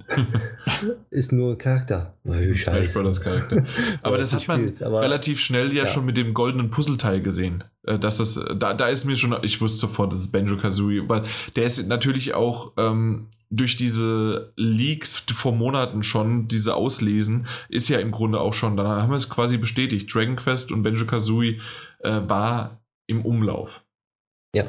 ist 1.11 1.33
nur 1.33 1.53
ein 1.53 1.59
Charakter. 1.59 2.15
Das 2.25 2.47
ist 2.47 2.69
ein 2.69 2.89
Smash. 2.89 3.21
Charakter. 3.21 3.65
Aber 4.03 4.19
das 4.19 4.35
hat 4.35 4.47
man 4.49 4.73
aber- 4.81 5.01
relativ 5.03 5.41
schnell 5.41 5.69
ja, 5.73 5.85
ja. 5.85 5.87
schon 5.87 6.05
mit 6.05 6.17
dem 6.17 6.35
goldenen 6.35 6.71
Puzzleteil 6.71 7.21
gesehen. 7.23 7.65
Äh, 7.85 7.99
Dass 7.99 8.19
das, 8.19 8.39
da, 8.59 8.75
da 8.75 8.89
ist 8.89 9.05
mir 9.05 9.17
schon, 9.17 9.35
ich 9.43 9.61
wusste 9.61 9.79
sofort, 9.81 10.13
das 10.13 10.21
ist 10.23 10.33
Banjo 10.33 10.57
Kazooie, 10.57 11.09
weil 11.09 11.23
der 11.57 11.65
ist 11.65 11.89
natürlich 11.89 12.35
auch 12.35 12.73
ähm, 12.77 13.27
durch 13.53 13.77
diese 13.77 14.53
Leaks 14.57 15.17
vor 15.19 15.53
Monaten 15.53 16.03
schon, 16.03 16.49
diese 16.49 16.75
Auslesen, 16.75 17.47
ist 17.69 17.89
ja 17.89 17.99
im 17.99 18.11
Grunde 18.11 18.41
auch 18.41 18.55
schon, 18.55 18.77
dann 18.77 18.87
haben 18.87 19.11
wir 19.11 19.17
es 19.17 19.29
quasi 19.29 19.59
bestätigt. 19.59 20.13
Dragon 20.13 20.37
Quest 20.37 20.73
und 20.73 20.83
Banjo 20.83 21.07
Kazooie 21.07 21.61
äh, 22.01 22.21
war 22.27 22.83
im 23.07 23.25
Umlauf. 23.25 23.85
Ja. 24.57 24.65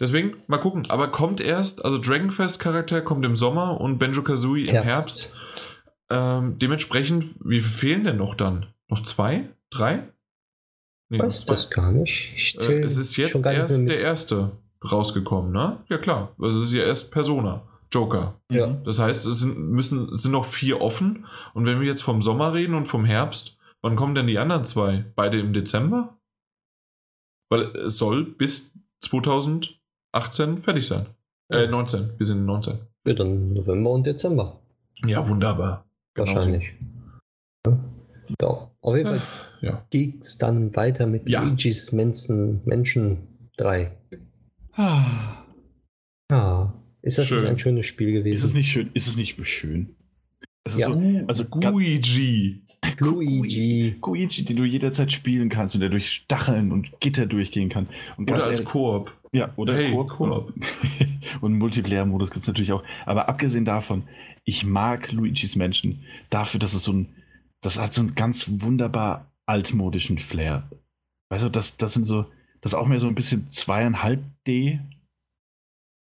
Deswegen, 0.00 0.38
mal 0.48 0.58
gucken. 0.58 0.90
Aber 0.90 1.08
kommt 1.08 1.40
erst, 1.40 1.84
also 1.84 1.98
Dragon 1.98 2.30
Quest 2.30 2.58
Charakter 2.58 3.00
kommt 3.00 3.24
im 3.24 3.36
Sommer 3.36 3.80
und 3.80 3.98
Banjo 3.98 4.22
Kazooie 4.22 4.66
im 4.66 4.82
Herbst. 4.82 5.32
Ähm, 6.10 6.58
dementsprechend, 6.58 7.26
wie 7.44 7.60
viel 7.60 7.70
fehlen 7.70 8.04
denn 8.04 8.16
noch 8.16 8.34
dann? 8.34 8.66
Noch 8.88 9.04
zwei? 9.04 9.50
Drei? 9.70 10.08
Nee, 11.10 11.20
weiß 11.20 11.46
zwei. 11.46 11.52
das 11.52 11.70
gar 11.70 11.92
nicht. 11.92 12.32
Ich 12.34 12.58
Äh, 12.60 12.80
es 12.82 12.96
ist 12.96 13.16
jetzt 13.16 13.46
erst 13.46 13.88
der 13.88 14.00
erste 14.00 14.50
rausgekommen, 14.84 15.52
ne? 15.52 15.78
Ja 15.88 15.98
klar. 15.98 16.34
Also 16.40 16.60
es 16.60 16.68
ist 16.68 16.72
ja 16.74 16.84
erst 16.84 17.12
Persona, 17.12 17.62
Joker. 17.92 18.40
Ja. 18.50 18.68
Das 18.84 18.98
heißt, 18.98 19.26
es 19.26 19.38
sind, 19.40 19.58
müssen, 19.70 20.08
es 20.08 20.22
sind 20.22 20.32
noch 20.32 20.46
vier 20.46 20.80
offen. 20.80 21.26
Und 21.54 21.66
wenn 21.66 21.80
wir 21.80 21.86
jetzt 21.86 22.02
vom 22.02 22.22
Sommer 22.22 22.52
reden 22.54 22.74
und 22.74 22.86
vom 22.86 23.04
Herbst, 23.04 23.58
wann 23.82 23.96
kommen 23.96 24.14
denn 24.14 24.26
die 24.26 24.38
anderen 24.38 24.64
zwei? 24.64 25.04
Beide 25.16 25.38
im 25.38 25.52
Dezember? 25.52 26.18
Weil 27.50 27.62
es 27.76 27.98
soll 27.98 28.24
bis 28.24 28.78
2018 29.00 30.62
fertig 30.62 30.86
sein. 30.86 31.06
Äh, 31.50 31.66
19. 31.66 32.12
Wir 32.18 32.26
sind 32.26 32.46
19. 32.46 32.78
Ja, 33.06 33.14
dann 33.14 33.52
November 33.54 33.90
und 33.90 34.06
Dezember. 34.06 34.60
Ja, 35.04 35.26
wunderbar. 35.28 35.84
Genau 36.14 36.26
Wahrscheinlich. 36.28 36.72
Ja. 37.66 37.78
Ja, 38.40 38.70
auf 38.80 38.96
jeden 38.96 39.08
Fall 39.08 39.22
Ja. 39.60 39.84
geht 39.90 40.22
es 40.22 40.38
dann 40.38 40.74
weiter 40.76 41.06
mit 41.06 41.28
Ja. 41.28 41.42
Luigi's 41.42 41.90
Menschen, 41.92 42.60
Menschen 42.64 43.48
3. 43.56 43.96
Ah, 44.72 45.44
Ja, 46.30 46.74
ist 47.02 47.18
das 47.18 47.26
Schön. 47.26 47.46
ein 47.46 47.58
schönes 47.58 47.86
Spiel 47.86 48.12
gewesen? 48.12 48.32
Ist 48.34 48.44
es 48.44 48.54
nicht 48.54 48.70
schön? 48.70 48.90
Ist 48.94 49.08
es 49.08 49.16
nicht 49.16 49.36
schön? 49.46 49.96
Ja. 50.76 50.92
so, 50.92 51.02
also 51.26 51.44
Guigi. 51.46 52.62
Luigi. 52.98 53.96
Luigi, 54.04 54.44
den 54.44 54.56
du 54.56 54.64
jederzeit 54.64 55.10
spielen 55.12 55.48
kannst 55.48 55.74
und 55.74 55.80
der 55.80 55.90
durch 55.90 56.10
Stacheln 56.10 56.70
und 56.72 57.00
Gitter 57.00 57.26
durchgehen 57.26 57.68
kann. 57.68 57.88
Und 58.16 58.24
Oder 58.30 58.34
ganz 58.40 58.46
als 58.48 58.64
Koop. 58.64 59.12
Ja, 59.32 59.52
oder 59.56 59.74
Hey, 59.74 59.90
Koop. 59.92 60.08
Koop. 60.10 60.54
Und 61.40 61.58
Multiplayer-Modus 61.58 62.30
gibt 62.30 62.42
es 62.42 62.48
natürlich 62.48 62.72
auch. 62.72 62.82
Aber 63.06 63.28
abgesehen 63.28 63.64
davon, 63.64 64.02
ich 64.44 64.64
mag 64.64 65.12
Luigi's 65.12 65.54
Menschen 65.56 66.00
dafür, 66.30 66.58
dass 66.58 66.74
es 66.74 66.82
so 66.82 66.92
ein, 66.92 67.08
das 67.62 67.78
hat 67.78 67.92
so 67.94 68.00
einen 68.00 68.14
ganz 68.16 68.46
wunderbar 68.60 69.30
altmodischen 69.46 70.18
Flair. 70.18 70.68
Weißt 71.30 71.44
du, 71.44 71.48
das, 71.48 71.76
das 71.76 71.92
sind 71.92 72.02
so, 72.04 72.26
das 72.60 72.72
ist 72.72 72.78
auch 72.78 72.86
mehr 72.86 73.00
so 73.00 73.08
ein 73.08 73.14
bisschen 73.14 73.48
zweieinhalb 73.48 74.22
D. 74.46 74.80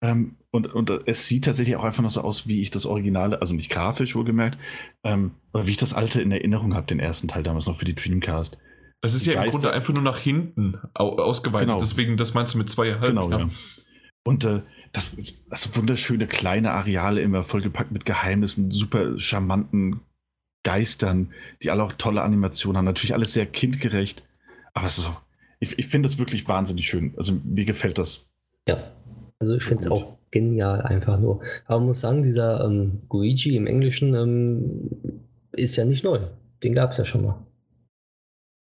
Ähm, 0.01 0.37
und, 0.51 0.73
und 0.73 0.89
es 1.07 1.27
sieht 1.27 1.45
tatsächlich 1.45 1.75
auch 1.75 1.83
einfach 1.83 2.01
noch 2.03 2.09
so 2.09 2.21
aus, 2.21 2.47
wie 2.47 2.61
ich 2.61 2.71
das 2.71 2.85
Originale, 2.85 3.41
also 3.41 3.53
nicht 3.53 3.69
grafisch 3.69 4.15
wohlgemerkt, 4.15 4.57
ähm, 5.03 5.31
aber 5.51 5.67
wie 5.67 5.71
ich 5.71 5.77
das 5.77 5.93
alte 5.93 6.21
in 6.21 6.31
Erinnerung 6.31 6.73
habe, 6.73 6.87
den 6.87 6.99
ersten 6.99 7.27
Teil 7.27 7.43
damals 7.43 7.65
noch 7.65 7.75
für 7.75 7.85
die 7.85 7.95
Dreamcast. 7.95 8.57
Es 9.01 9.13
ist 9.13 9.25
Die 9.25 9.31
ja 9.31 9.35
im 9.35 9.39
Geister- 9.43 9.51
Grunde 9.51 9.73
einfach 9.73 9.93
nur 9.93 10.03
nach 10.03 10.19
hinten 10.19 10.77
au 10.93 11.17
ausgeweitet. 11.17 11.67
Genau. 11.69 11.79
Deswegen, 11.79 12.17
das 12.17 12.33
meinst 12.33 12.53
du 12.53 12.57
mit 12.57 12.69
zweieinhalb. 12.69 13.11
Genau, 13.11 13.29
ja. 13.29 13.49
Und 14.25 14.43
äh, 14.45 14.61
das, 14.91 15.15
das 15.49 15.75
wunderschöne 15.75 16.27
kleine 16.27 16.71
Areale 16.71 17.21
immer 17.21 17.43
vollgepackt 17.43 17.91
mit 17.91 18.05
Geheimnissen, 18.05 18.71
super 18.71 19.17
charmanten 19.19 20.01
Geistern, 20.63 21.31
die 21.61 21.71
alle 21.71 21.83
auch 21.83 21.93
tolle 21.93 22.21
Animationen 22.21 22.77
haben. 22.77 22.85
Natürlich 22.85 23.13
alles 23.13 23.33
sehr 23.33 23.45
kindgerecht. 23.45 24.23
Aber 24.73 24.87
es 24.87 24.97
ist 24.97 25.07
auch, 25.07 25.21
ich, 25.59 25.77
ich 25.77 25.87
finde 25.87 26.07
das 26.07 26.17
wirklich 26.17 26.47
wahnsinnig 26.47 26.87
schön. 26.87 27.13
Also 27.17 27.33
mir 27.43 27.65
gefällt 27.65 27.97
das. 27.97 28.31
Ja, 28.67 28.91
also 29.39 29.55
ich 29.55 29.63
finde 29.63 29.83
es 29.83 29.91
auch 29.91 30.17
genial 30.31 30.81
einfach 30.81 31.19
nur. 31.19 31.41
Aber 31.65 31.79
man 31.79 31.87
muss 31.87 32.01
sagen, 32.01 32.23
dieser 32.23 32.63
ähm, 32.63 33.01
Luigi 33.11 33.55
im 33.55 33.67
Englischen 33.67 34.13
ähm, 34.13 35.21
ist 35.51 35.75
ja 35.75 35.85
nicht 35.85 36.03
neu. 36.03 36.19
Den 36.63 36.73
gab 36.73 36.91
es 36.91 36.97
ja 36.97 37.05
schon 37.05 37.23
mal. 37.23 37.45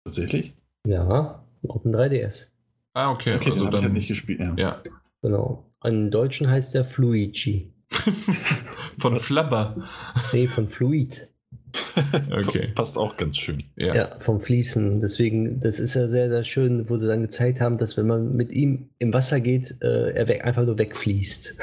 Tatsächlich? 0.06 0.54
Ja, 0.88 1.44
auf 1.68 1.82
dem 1.84 1.92
3DS. 1.92 2.48
Ah, 2.94 3.12
okay. 3.12 3.36
Okay, 3.36 3.52
also 3.52 3.70
dann, 3.70 3.84
ja 3.84 3.90
nicht 3.90 4.08
gespielt. 4.08 4.40
Ja. 4.40 4.54
ja. 4.58 4.84
Genau. 5.22 5.66
Im 5.84 6.12
Deutschen 6.12 6.50
heißt 6.50 6.74
der 6.74 6.86
Fluigi. 6.86 7.74
Von 9.00 9.20
Flabber. 9.20 9.88
Nee, 10.34 10.48
von 10.48 10.68
Fluid. 10.68 11.29
Okay. 12.32 12.72
Passt 12.76 12.98
auch 12.98 13.18
ganz 13.18 13.38
schön. 13.38 13.64
Ja. 13.76 13.94
Ja. 13.94 14.20
vom 14.20 14.40
Fließen. 14.40 15.00
Deswegen, 15.02 15.60
das 15.60 15.80
ist 15.80 15.94
ja 15.96 16.08
sehr, 16.08 16.30
sehr 16.30 16.44
schön, 16.44 16.90
wo 16.90 16.98
sie 16.98 17.08
dann 17.08 17.22
gezeigt 17.22 17.60
haben, 17.62 17.78
dass 17.78 17.98
wenn 17.98 18.08
man 18.08 18.36
mit 18.36 18.52
ihm 18.52 18.90
im 19.00 19.14
Wasser 19.14 19.40
geht, 19.42 19.76
äh, 19.82 20.12
er 20.12 20.28
weg, 20.28 20.46
einfach 20.46 20.66
nur 20.66 20.78
wegfließt. 20.78 21.58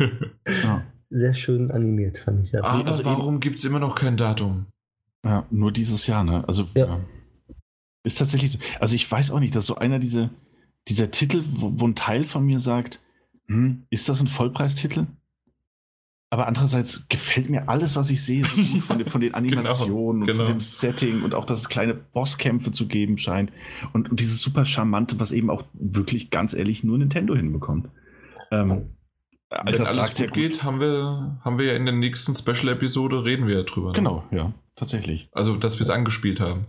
Ja. 0.62 0.84
Sehr 1.10 1.34
schön 1.34 1.70
animiert, 1.70 2.18
fand 2.18 2.44
ich 2.44 2.50
das. 2.50 2.64
Aber 2.64 2.86
also 2.86 3.04
warum 3.04 3.38
gibt 3.40 3.58
es 3.58 3.64
immer 3.64 3.78
noch 3.78 3.94
kein 3.94 4.16
Datum? 4.16 4.66
Ja, 5.24 5.46
nur 5.50 5.70
dieses 5.72 6.06
Jahr, 6.06 6.24
ne? 6.24 6.46
Also, 6.48 6.64
Ja. 6.74 6.86
ja. 6.86 7.00
Ist 8.02 8.18
tatsächlich 8.18 8.52
so. 8.52 8.58
Also, 8.80 8.94
ich 8.94 9.10
weiß 9.10 9.30
auch 9.32 9.40
nicht, 9.40 9.54
dass 9.56 9.66
so 9.66 9.76
einer 9.76 9.98
dieser, 9.98 10.30
dieser 10.88 11.10
Titel, 11.10 11.42
wo, 11.44 11.72
wo 11.76 11.86
ein 11.86 11.94
Teil 11.96 12.24
von 12.24 12.44
mir 12.44 12.60
sagt, 12.60 13.02
hm, 13.48 13.84
ist 13.90 14.08
das 14.08 14.20
ein 14.20 14.28
Vollpreistitel? 14.28 15.06
Aber 16.36 16.46
andererseits 16.48 17.08
gefällt 17.08 17.48
mir 17.48 17.66
alles, 17.70 17.96
was 17.96 18.10
ich 18.10 18.22
sehe, 18.22 18.44
so 18.44 18.56
gut 18.56 18.82
von, 18.82 18.98
den- 18.98 19.06
von 19.08 19.20
den 19.22 19.32
Animationen 19.32 20.20
und 20.20 20.26
genau. 20.28 20.44
von 20.44 20.52
dem 20.52 20.60
Setting 20.60 21.22
und 21.22 21.32
auch, 21.32 21.46
dass 21.46 21.60
es 21.60 21.70
kleine 21.70 21.94
Bosskämpfe 21.94 22.70
zu 22.72 22.86
geben 22.88 23.16
scheint. 23.16 23.50
Und, 23.94 24.10
und 24.10 24.20
dieses 24.20 24.42
super 24.42 24.66
charmante, 24.66 25.18
was 25.18 25.32
eben 25.32 25.48
auch 25.48 25.64
wirklich 25.72 26.28
ganz 26.28 26.52
ehrlich 26.52 26.84
nur 26.84 26.98
Nintendo 26.98 27.34
hinbekommt. 27.34 27.88
Ähm, 28.50 28.90
Wenn 29.64 29.72
das 29.76 29.96
alles 29.96 30.18
ja 30.18 30.26
gut 30.26 30.34
geht, 30.34 30.62
haben 30.62 30.78
wir, 30.78 31.40
haben 31.42 31.56
wir 31.58 31.64
ja 31.68 31.72
in 31.74 31.86
der 31.86 31.94
nächsten 31.94 32.34
Special-Episode 32.34 33.24
reden 33.24 33.46
wir 33.46 33.56
ja 33.56 33.62
drüber. 33.62 33.88
ne? 33.92 33.94
Genau, 33.94 34.24
ja, 34.30 34.52
tatsächlich. 34.74 35.30
Also, 35.32 35.56
dass 35.56 35.78
wir 35.78 35.84
es 35.84 35.90
angespielt 35.90 36.38
haben. 36.38 36.66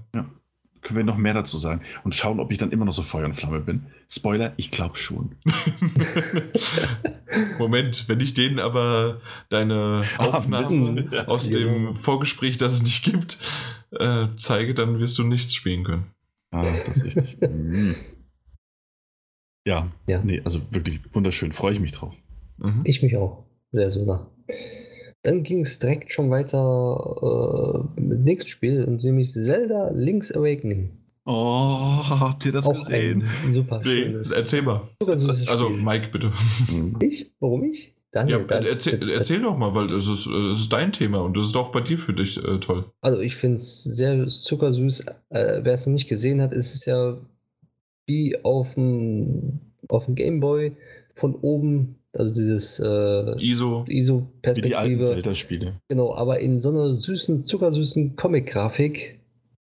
Können 0.87 0.99
wir 0.99 1.03
noch 1.03 1.17
mehr 1.17 1.33
dazu 1.33 1.57
sagen 1.57 1.81
und 2.05 2.15
schauen, 2.15 2.39
ob 2.39 2.49
ich 2.49 2.59
dann 2.59 2.71
immer 2.71 2.85
noch 2.85 2.93
so 2.93 3.01
Feuer 3.03 3.25
und 3.25 3.33
Flamme 3.33 3.59
bin. 3.59 3.87
Spoiler, 4.09 4.53
ich 4.55 4.71
glaube 4.71 4.95
schon. 4.97 5.35
Moment, 7.59 8.07
wenn 8.07 8.21
ich 8.21 8.33
denen 8.33 8.59
aber 8.59 9.19
deine 9.49 10.01
Aufnahmen 10.17 11.09
Ja. 11.11 11.27
aus 11.27 11.49
dem 11.49 11.95
Vorgespräch, 11.95 12.57
das 12.57 12.71
es 12.73 12.83
nicht 12.83 13.03
gibt, 13.03 13.37
äh, 13.91 14.27
zeige, 14.37 14.73
dann 14.73 14.99
wirst 14.99 15.17
du 15.17 15.23
nichts 15.23 15.53
spielen 15.53 15.83
können. 15.83 16.05
Ah, 16.51 16.61
das 16.61 16.87
ist 16.97 17.03
richtig. 17.03 17.37
Mhm. 17.49 17.95
ja, 19.67 19.91
Ja. 20.07 20.21
nee, 20.23 20.41
also 20.45 20.61
wirklich 20.71 21.01
wunderschön. 21.13 21.51
Freue 21.51 21.73
ich 21.73 21.81
mich 21.81 21.91
drauf. 21.91 22.15
Mhm. 22.59 22.83
Ich 22.85 23.03
mich 23.03 23.17
auch. 23.17 23.43
Sehr 23.73 23.91
sogar. 23.91 24.31
Dann 25.27 25.43
ging 25.43 25.59
es 25.61 25.77
direkt 25.77 26.11
schon 26.13 26.29
weiter 26.29 27.85
äh, 27.97 27.99
mit 28.01 28.19
dem 28.19 28.23
nächsten 28.23 28.49
Spiel, 28.49 28.85
nämlich 28.87 29.33
Zelda 29.33 29.89
Link's 29.93 30.31
Awakening. 30.31 30.91
Oh, 31.25 31.33
habt 32.07 32.45
ihr 32.45 32.53
das 32.53 32.65
auch 32.65 32.73
gesehen? 32.79 33.25
ein 33.43 33.51
super 33.51 33.79
Nee, 33.83 34.03
schönes. 34.03 34.31
erzähl 34.31 34.61
mal. 34.61 34.87
super 35.01 35.17
süßes 35.17 35.49
Also. 35.49 35.67
Mike, 35.69 36.07
bitte. 36.13 36.31
Mhm. 36.71 36.97
ich? 37.01 37.29
Warum 37.41 37.65
ich? 37.65 37.87
Ja, 38.15 38.23
Daniel, 38.23 38.45
dann- 38.47 38.65
erzähl, 38.65 39.09
erzähl 39.09 39.41
doch 39.41 39.57
mal, 39.57 39.75
weil 39.75 39.85
es 39.87 40.07
ist, 40.07 40.25
es 40.27 40.59
ist 40.61 40.71
dein 40.73 40.93
Thema 40.93 41.17
und 41.19 41.35
das 41.35 41.47
ist 41.47 41.57
auch 41.57 41.73
bei 41.73 41.81
dir 41.81 41.99
für 41.99 42.13
dich 42.13 42.37
äh, 42.43 42.59
toll. 42.59 42.85
Also 43.01 43.19
ich 43.19 43.35
finde 43.35 43.57
es 43.57 43.83
sehr 43.83 44.27
zuckersüß. 44.27 45.01
Äh, 45.29 45.59
Wer 45.63 45.73
es 45.73 45.85
noch 45.85 45.93
nicht 45.93 46.07
gesehen 46.07 46.41
hat, 46.41 46.53
ist 46.53 46.73
es 46.73 46.85
ja 46.85 47.17
wie 48.07 48.37
auf 48.45 48.75
dem 48.75 49.59
auf 49.89 50.05
dem 50.05 50.15
Gameboy 50.15 50.71
von 51.13 51.35
oben, 51.35 51.96
also 52.17 52.33
dieses 52.33 52.79
äh, 52.79 53.39
ISO. 53.39 53.85
Wie 53.85 54.61
die 54.61 54.75
alten 54.75 54.97
ISO-Perspektive. 54.97 54.99
Zelda-Spiele. 54.99 55.81
Genau, 55.87 56.15
aber 56.15 56.39
in 56.39 56.59
so 56.59 56.69
einer 56.69 56.95
süßen, 56.95 57.43
zuckersüßen 57.43 58.15
Comic-Grafik. 58.15 59.19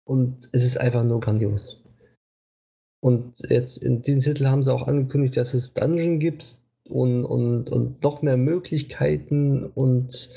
Und 0.06 0.50
es 0.52 0.66
ist 0.66 0.80
einfach 0.80 1.04
nur 1.04 1.20
grandios. 1.20 1.84
Und 3.02 3.34
jetzt 3.50 3.78
in 3.78 4.02
diesem 4.02 4.22
Titel 4.22 4.48
haben 4.48 4.64
sie 4.64 4.74
auch 4.74 4.88
angekündigt, 4.88 5.38
dass 5.38 5.54
es 5.54 5.74
Dungeon 5.74 6.20
gibt 6.20 6.58
und, 6.90 7.24
und, 7.26 7.70
und 7.70 8.04
noch 8.04 8.22
mehr 8.22 8.38
Möglichkeiten. 8.38 9.66
Und 9.66 10.08
es 10.10 10.36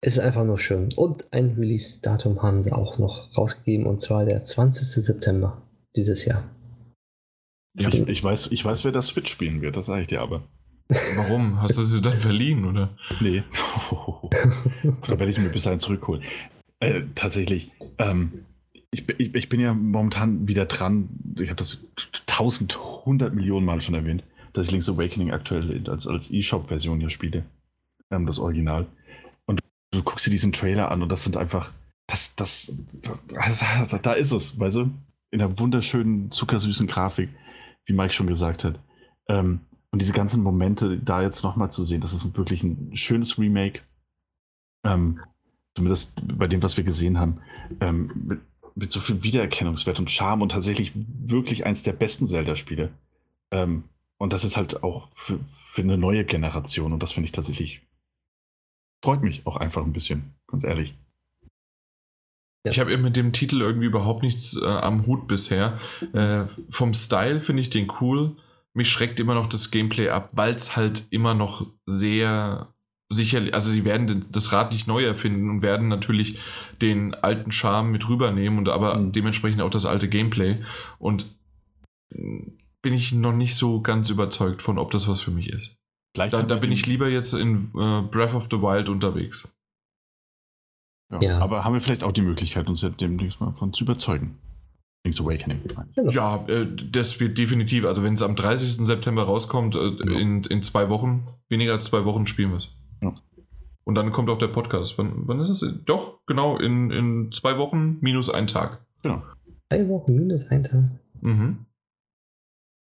ist 0.00 0.20
einfach 0.20 0.44
nur 0.44 0.58
schön. 0.58 0.92
Und 0.94 1.26
ein 1.32 1.54
Release-Datum 1.58 2.42
haben 2.42 2.62
sie 2.62 2.72
auch 2.72 2.98
noch 2.98 3.36
rausgegeben, 3.36 3.86
und 3.86 4.00
zwar 4.00 4.24
der 4.24 4.44
20. 4.44 5.04
September 5.04 5.62
dieses 5.96 6.24
Jahr. 6.24 6.44
Ja, 7.78 7.88
Ich, 7.88 8.06
ich, 8.06 8.22
weiß, 8.24 8.48
ich 8.50 8.64
weiß, 8.64 8.84
wer 8.84 8.92
das 8.92 9.08
Switch 9.08 9.30
spielen 9.30 9.62
wird, 9.62 9.76
das 9.76 9.86
sage 9.86 10.02
ich 10.02 10.08
dir 10.08 10.20
aber. 10.20 10.42
Warum? 10.88 11.60
Hast 11.60 11.76
du 11.78 11.84
sie 11.84 12.00
dann 12.02 12.18
verliehen, 12.18 12.64
oder? 12.64 12.90
Nee. 13.20 13.42
Dann 14.82 15.18
werde 15.18 15.28
ich 15.28 15.34
sie 15.34 15.40
mir 15.42 15.48
bis 15.50 15.64
dahin 15.64 15.78
zurückholen. 15.78 16.22
Äh, 16.80 17.02
tatsächlich, 17.14 17.70
ähm, 17.98 18.44
ich, 18.90 19.06
bin- 19.06 19.16
ich, 19.18 19.34
ich 19.34 19.48
bin 19.48 19.60
ja 19.60 19.72
momentan 19.72 20.48
wieder 20.48 20.66
dran, 20.66 21.08
ich 21.38 21.48
habe 21.48 21.56
das 21.56 21.78
tausend, 22.26 22.76
hundert 23.06 23.34
Millionen 23.34 23.64
Mal 23.64 23.80
schon 23.80 23.94
erwähnt, 23.94 24.24
dass 24.52 24.66
ich 24.66 24.72
Link's 24.72 24.88
Awakening 24.88 25.30
aktuell 25.30 25.88
als, 25.88 26.06
als 26.06 26.30
E-Shop-Version 26.30 27.00
hier 27.00 27.10
spiele. 27.10 27.44
Ähm, 28.10 28.26
das 28.26 28.38
Original. 28.38 28.86
Und 29.46 29.60
du 29.92 30.02
guckst 30.02 30.26
dir 30.26 30.30
diesen 30.30 30.52
Trailer 30.52 30.90
an 30.90 31.02
und 31.02 31.08
das 31.08 31.22
sind 31.22 31.36
einfach, 31.36 31.72
das, 32.08 32.34
das, 32.34 32.76
das, 33.28 33.96
da 34.02 34.12
ist 34.12 34.32
es, 34.32 34.58
weißt 34.58 34.76
du? 34.76 34.90
In 35.30 35.38
der 35.38 35.58
wunderschönen, 35.58 36.30
zuckersüßen 36.30 36.86
Grafik, 36.86 37.30
wie 37.86 37.94
Mike 37.94 38.12
schon 38.12 38.26
gesagt 38.26 38.64
hat. 38.64 38.78
Ähm, 39.28 39.60
und 39.92 40.00
diese 40.00 40.14
ganzen 40.14 40.42
Momente 40.42 40.98
da 40.98 41.22
jetzt 41.22 41.44
nochmal 41.44 41.70
zu 41.70 41.84
sehen, 41.84 42.00
das 42.00 42.14
ist 42.14 42.36
wirklich 42.36 42.62
ein 42.62 42.96
schönes 42.96 43.38
Remake. 43.38 43.82
Ähm, 44.84 45.20
zumindest 45.74 46.14
bei 46.36 46.48
dem, 46.48 46.62
was 46.62 46.76
wir 46.76 46.84
gesehen 46.84 47.18
haben. 47.18 47.40
Ähm, 47.80 48.10
mit, 48.14 48.40
mit 48.74 48.92
so 48.92 49.00
viel 49.00 49.22
Wiedererkennungswert 49.22 49.98
und 49.98 50.10
Charme 50.10 50.42
und 50.42 50.52
tatsächlich 50.52 50.92
wirklich 50.94 51.66
eins 51.66 51.82
der 51.82 51.92
besten 51.92 52.26
Zelda-Spiele. 52.26 52.90
Ähm, 53.50 53.84
und 54.18 54.32
das 54.32 54.44
ist 54.44 54.56
halt 54.56 54.82
auch 54.82 55.08
für, 55.14 55.38
für 55.50 55.82
eine 55.82 55.98
neue 55.98 56.24
Generation 56.24 56.92
und 56.92 57.02
das 57.02 57.12
finde 57.12 57.26
ich 57.26 57.32
tatsächlich. 57.32 57.82
Freut 59.04 59.22
mich 59.22 59.46
auch 59.46 59.56
einfach 59.56 59.82
ein 59.82 59.92
bisschen, 59.92 60.32
ganz 60.46 60.64
ehrlich. 60.64 60.94
Ich 62.64 62.78
habe 62.78 62.92
eben 62.92 63.02
mit 63.02 63.16
dem 63.16 63.32
Titel 63.32 63.60
irgendwie 63.60 63.88
überhaupt 63.88 64.22
nichts 64.22 64.56
äh, 64.56 64.64
am 64.64 65.06
Hut 65.06 65.26
bisher. 65.26 65.80
Äh, 66.12 66.44
vom 66.70 66.94
Style 66.94 67.40
finde 67.40 67.62
ich 67.62 67.70
den 67.70 67.92
cool. 68.00 68.36
Mich 68.74 68.90
schreckt 68.90 69.20
immer 69.20 69.34
noch 69.34 69.48
das 69.48 69.70
Gameplay 69.70 70.08
ab, 70.08 70.30
weil 70.34 70.54
es 70.54 70.76
halt 70.76 71.04
immer 71.10 71.34
noch 71.34 71.66
sehr 71.86 72.72
sicherlich, 73.12 73.52
also 73.52 73.70
sie 73.70 73.84
werden 73.84 74.06
den- 74.06 74.24
das 74.32 74.52
Rad 74.52 74.72
nicht 74.72 74.86
neu 74.86 75.04
erfinden 75.04 75.50
und 75.50 75.60
werden 75.60 75.88
natürlich 75.88 76.38
den 76.80 77.12
alten 77.14 77.52
Charme 77.52 77.90
mit 77.92 78.08
rübernehmen 78.08 78.58
und 78.58 78.68
aber 78.70 78.96
Mhm. 78.98 79.12
dementsprechend 79.12 79.60
auch 79.60 79.68
das 79.70 79.84
alte 79.84 80.08
Gameplay. 80.08 80.62
Und 80.98 81.26
bin 82.10 82.94
ich 82.94 83.12
noch 83.12 83.32
nicht 83.34 83.56
so 83.56 83.80
ganz 83.82 84.08
überzeugt 84.10 84.62
von, 84.62 84.78
ob 84.78 84.90
das 84.90 85.08
was 85.08 85.20
für 85.20 85.30
mich 85.30 85.48
ist. 85.48 85.76
Vielleicht 86.14 86.32
Da, 86.34 86.42
da 86.42 86.56
bin 86.56 86.72
ich 86.72 86.86
lieber 86.86 87.08
jetzt 87.08 87.32
in 87.34 87.56
äh, 87.78 88.02
Breath 88.02 88.34
of 88.34 88.48
the 88.50 88.60
Wild 88.60 88.88
unterwegs. 88.88 89.50
Ja. 91.10 91.20
Ja. 91.22 91.38
Aber 91.40 91.64
haben 91.64 91.74
wir 91.74 91.80
vielleicht 91.80 92.04
auch 92.04 92.12
die 92.12 92.22
Möglichkeit, 92.22 92.66
uns 92.68 92.80
demnächst 93.00 93.40
mal 93.40 93.52
von 93.52 93.72
zu 93.74 93.84
überzeugen? 93.84 94.38
Link's 95.04 95.20
Awakening. 95.20 95.60
Genau. 95.96 96.10
Ja, 96.10 96.46
äh, 96.46 96.66
das 96.66 97.18
wird 97.18 97.36
definitiv, 97.36 97.84
also 97.84 98.02
wenn 98.04 98.14
es 98.14 98.22
am 98.22 98.36
30. 98.36 98.86
September 98.86 99.24
rauskommt, 99.24 99.74
äh, 99.74 99.78
ja. 99.78 100.18
in, 100.18 100.44
in 100.44 100.62
zwei 100.62 100.88
Wochen, 100.88 101.26
weniger 101.48 101.72
als 101.72 101.86
zwei 101.86 102.04
Wochen 102.04 102.26
spielen 102.26 102.50
wir 102.50 102.58
es. 102.58 102.68
Ja. 103.00 103.14
Und 103.84 103.96
dann 103.96 104.12
kommt 104.12 104.30
auch 104.30 104.38
der 104.38 104.48
Podcast. 104.48 104.96
Wann, 104.98 105.26
wann 105.26 105.40
ist 105.40 105.48
es? 105.48 105.64
Doch, 105.86 106.20
genau, 106.26 106.56
in, 106.56 106.90
in 106.92 107.32
zwei 107.32 107.58
Wochen 107.58 107.98
minus 108.00 108.30
ein 108.30 108.46
Tag. 108.46 108.86
Genau. 109.02 109.22
Zwei 109.68 109.88
Wochen 109.88 110.14
minus 110.14 110.46
ein 110.48 110.62
Tag. 110.62 110.84
Mhm. 111.20 111.66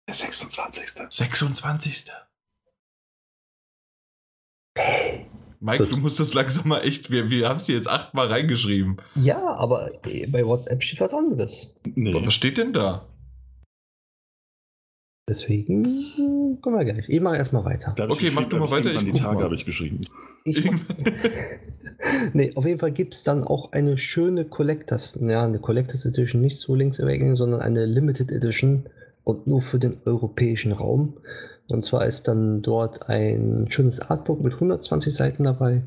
Der 0.08 0.14
26. 0.14 0.94
26. 1.10 2.12
Mike, 5.60 5.84
Gut. 5.84 5.92
du 5.92 5.96
musst 5.98 6.20
das 6.20 6.34
langsam 6.34 6.68
mal 6.68 6.80
echt. 6.80 7.10
Wir, 7.10 7.30
wir 7.30 7.48
haben 7.48 7.56
es 7.56 7.66
hier 7.66 7.76
jetzt 7.76 7.88
achtmal 7.88 8.28
reingeschrieben. 8.28 8.98
Ja, 9.14 9.42
aber 9.56 9.90
bei 10.02 10.46
WhatsApp 10.46 10.82
steht 10.82 11.00
was 11.00 11.14
anderes. 11.14 11.74
Nee. 11.94 12.14
Was 12.14 12.34
steht 12.34 12.58
denn 12.58 12.72
da? 12.72 13.06
Deswegen 15.28 16.60
kommen 16.62 16.78
wir 16.78 16.84
gleich. 16.84 17.08
Ich 17.08 17.20
mache 17.20 17.36
erstmal 17.36 17.64
weiter. 17.64 17.94
okay, 18.08 18.30
mach 18.32 18.48
du 18.48 18.58
mal 18.58 18.70
weiter. 18.70 18.94
Ich 18.94 19.02
die 19.02 19.12
Tage 19.12 19.42
habe 19.42 19.56
ich 19.56 19.64
geschrieben. 19.64 20.02
Ich 20.44 20.70
nee, 22.32 22.52
auf 22.54 22.64
jeden 22.64 22.78
Fall 22.78 22.92
gibt 22.92 23.14
es 23.14 23.24
dann 23.24 23.42
auch 23.42 23.72
eine 23.72 23.98
schöne 23.98 24.44
Collectors, 24.44 25.18
ja, 25.20 25.44
eine 25.44 25.58
Collectors 25.58 26.04
Edition, 26.06 26.40
nicht 26.40 26.58
so 26.58 26.76
links 26.76 27.00
Awakening, 27.00 27.34
sondern 27.34 27.60
eine 27.60 27.86
Limited 27.86 28.30
Edition 28.30 28.86
und 29.24 29.48
nur 29.48 29.62
für 29.62 29.80
den 29.80 29.98
europäischen 30.04 30.70
Raum. 30.70 31.14
Und 31.68 31.82
zwar 31.82 32.06
ist 32.06 32.28
dann 32.28 32.62
dort 32.62 33.08
ein 33.08 33.66
schönes 33.68 34.00
Artbook 34.00 34.42
mit 34.42 34.54
120 34.54 35.12
Seiten 35.12 35.44
dabei 35.44 35.82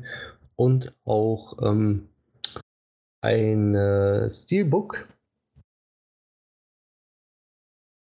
und 0.56 0.92
auch 1.04 1.56
ähm, 1.62 2.08
ein 3.22 3.74
äh, 3.74 4.28
Steelbook 4.28 5.08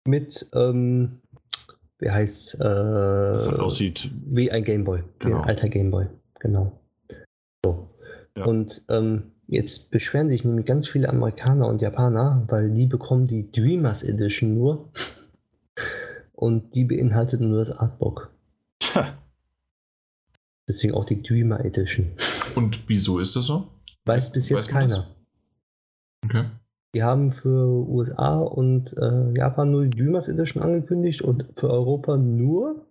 mit, 0.07 0.47
ähm, 0.55 1.21
wie 1.99 2.11
heißt 2.11 2.55
äh, 2.55 2.59
das 2.59 3.49
aussieht 3.49 4.11
wie 4.27 4.51
ein 4.51 4.65
Gameboy, 4.65 5.03
genau. 5.19 5.37
wie 5.37 5.41
ein 5.41 5.49
alter 5.49 5.69
Gameboy, 5.69 6.07
genau. 6.41 6.81
So. 7.65 7.91
Ja. 8.37 8.45
Und 8.47 8.83
ähm, 8.89 9.33
jetzt 9.47 9.91
beschweren 9.91 10.31
sich 10.31 10.45
nämlich 10.45 10.65
ganz 10.65 10.89
viele 10.89 11.09
Amerikaner 11.09 11.67
und 11.67 11.83
Japaner, 11.83 12.45
weil 12.49 12.71
die 12.71 12.87
bekommen 12.87 13.27
die 13.27 13.51
Dreamers 13.53 14.03
Edition 14.03 14.55
nur 14.55 14.91
und 16.39 16.77
die 16.77 16.85
beinhaltet 16.85 17.41
nur 17.41 17.59
das 17.59 17.73
Artbook. 17.73 18.31
Deswegen 20.69 20.95
auch 20.95 21.05
die 21.05 21.21
Dreamer 21.21 21.65
Edition. 21.65 22.13
Und 22.55 22.89
wieso 22.89 23.19
ist 23.19 23.35
das 23.35 23.47
so? 23.47 23.69
Weiß 24.05 24.31
bis 24.31 24.49
jetzt 24.49 24.69
Weiß 24.69 24.69
keiner. 24.69 25.07
Okay. 26.25 26.45
Die 26.95 27.03
haben 27.03 27.33
für 27.33 27.89
USA 27.89 28.39
und 28.39 28.97
äh, 28.99 29.37
Japan 29.37 29.73
nur 29.73 29.87
die 29.87 29.99
Dreamers 29.99 30.29
Edition 30.29 30.63
angekündigt 30.63 31.23
und 31.23 31.45
für 31.57 31.71
Europa 31.71 32.17
nur 32.17 32.87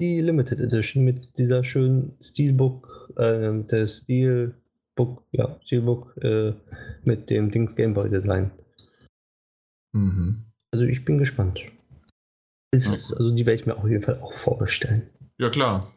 die 0.00 0.20
Limited 0.20 0.58
Edition 0.60 1.04
mit 1.04 1.38
dieser 1.38 1.62
schönen 1.62 2.16
Steelbook, 2.20 3.12
äh, 3.16 3.62
der 3.70 3.86
Steelbook, 3.86 5.22
ja, 5.30 5.56
Steelbook 5.62 6.16
äh, 6.22 6.54
mit 7.04 7.30
dem 7.30 7.52
Dings 7.52 7.76
Gameboy 7.76 8.08
Design. 8.08 8.50
Mhm. 9.92 10.46
Also 10.72 10.84
ich 10.86 11.04
bin 11.04 11.18
gespannt. 11.18 11.60
Ist, 12.72 13.12
also 13.12 13.30
die 13.34 13.46
werde 13.46 13.60
ich 13.60 13.66
mir 13.66 13.76
auf 13.76 13.88
jeden 13.88 14.02
Fall 14.02 14.20
auch 14.20 14.32
vorbestellen. 14.32 15.08
Ja 15.38 15.50
klar. 15.50 15.90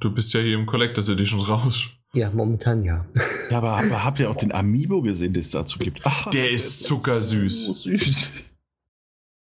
Du 0.00 0.12
bist 0.12 0.32
ja 0.34 0.40
hier 0.40 0.54
im 0.54 0.66
Collectors 0.66 1.08
Edition 1.08 1.40
raus. 1.40 1.88
Ja, 2.12 2.30
momentan 2.30 2.84
ja. 2.84 3.04
Ja, 3.50 3.58
aber, 3.58 3.72
aber 3.72 4.04
habt 4.04 4.20
ihr 4.20 4.30
auch 4.30 4.36
den 4.36 4.52
Amiibo 4.52 5.02
gesehen, 5.02 5.32
den 5.32 5.40
es 5.40 5.50
dazu 5.50 5.78
gibt? 5.78 6.00
Ach, 6.04 6.30
der 6.30 6.50
ist 6.50 6.84
zuckersüß. 6.84 7.66
So 7.66 7.74
süß. 7.74 8.32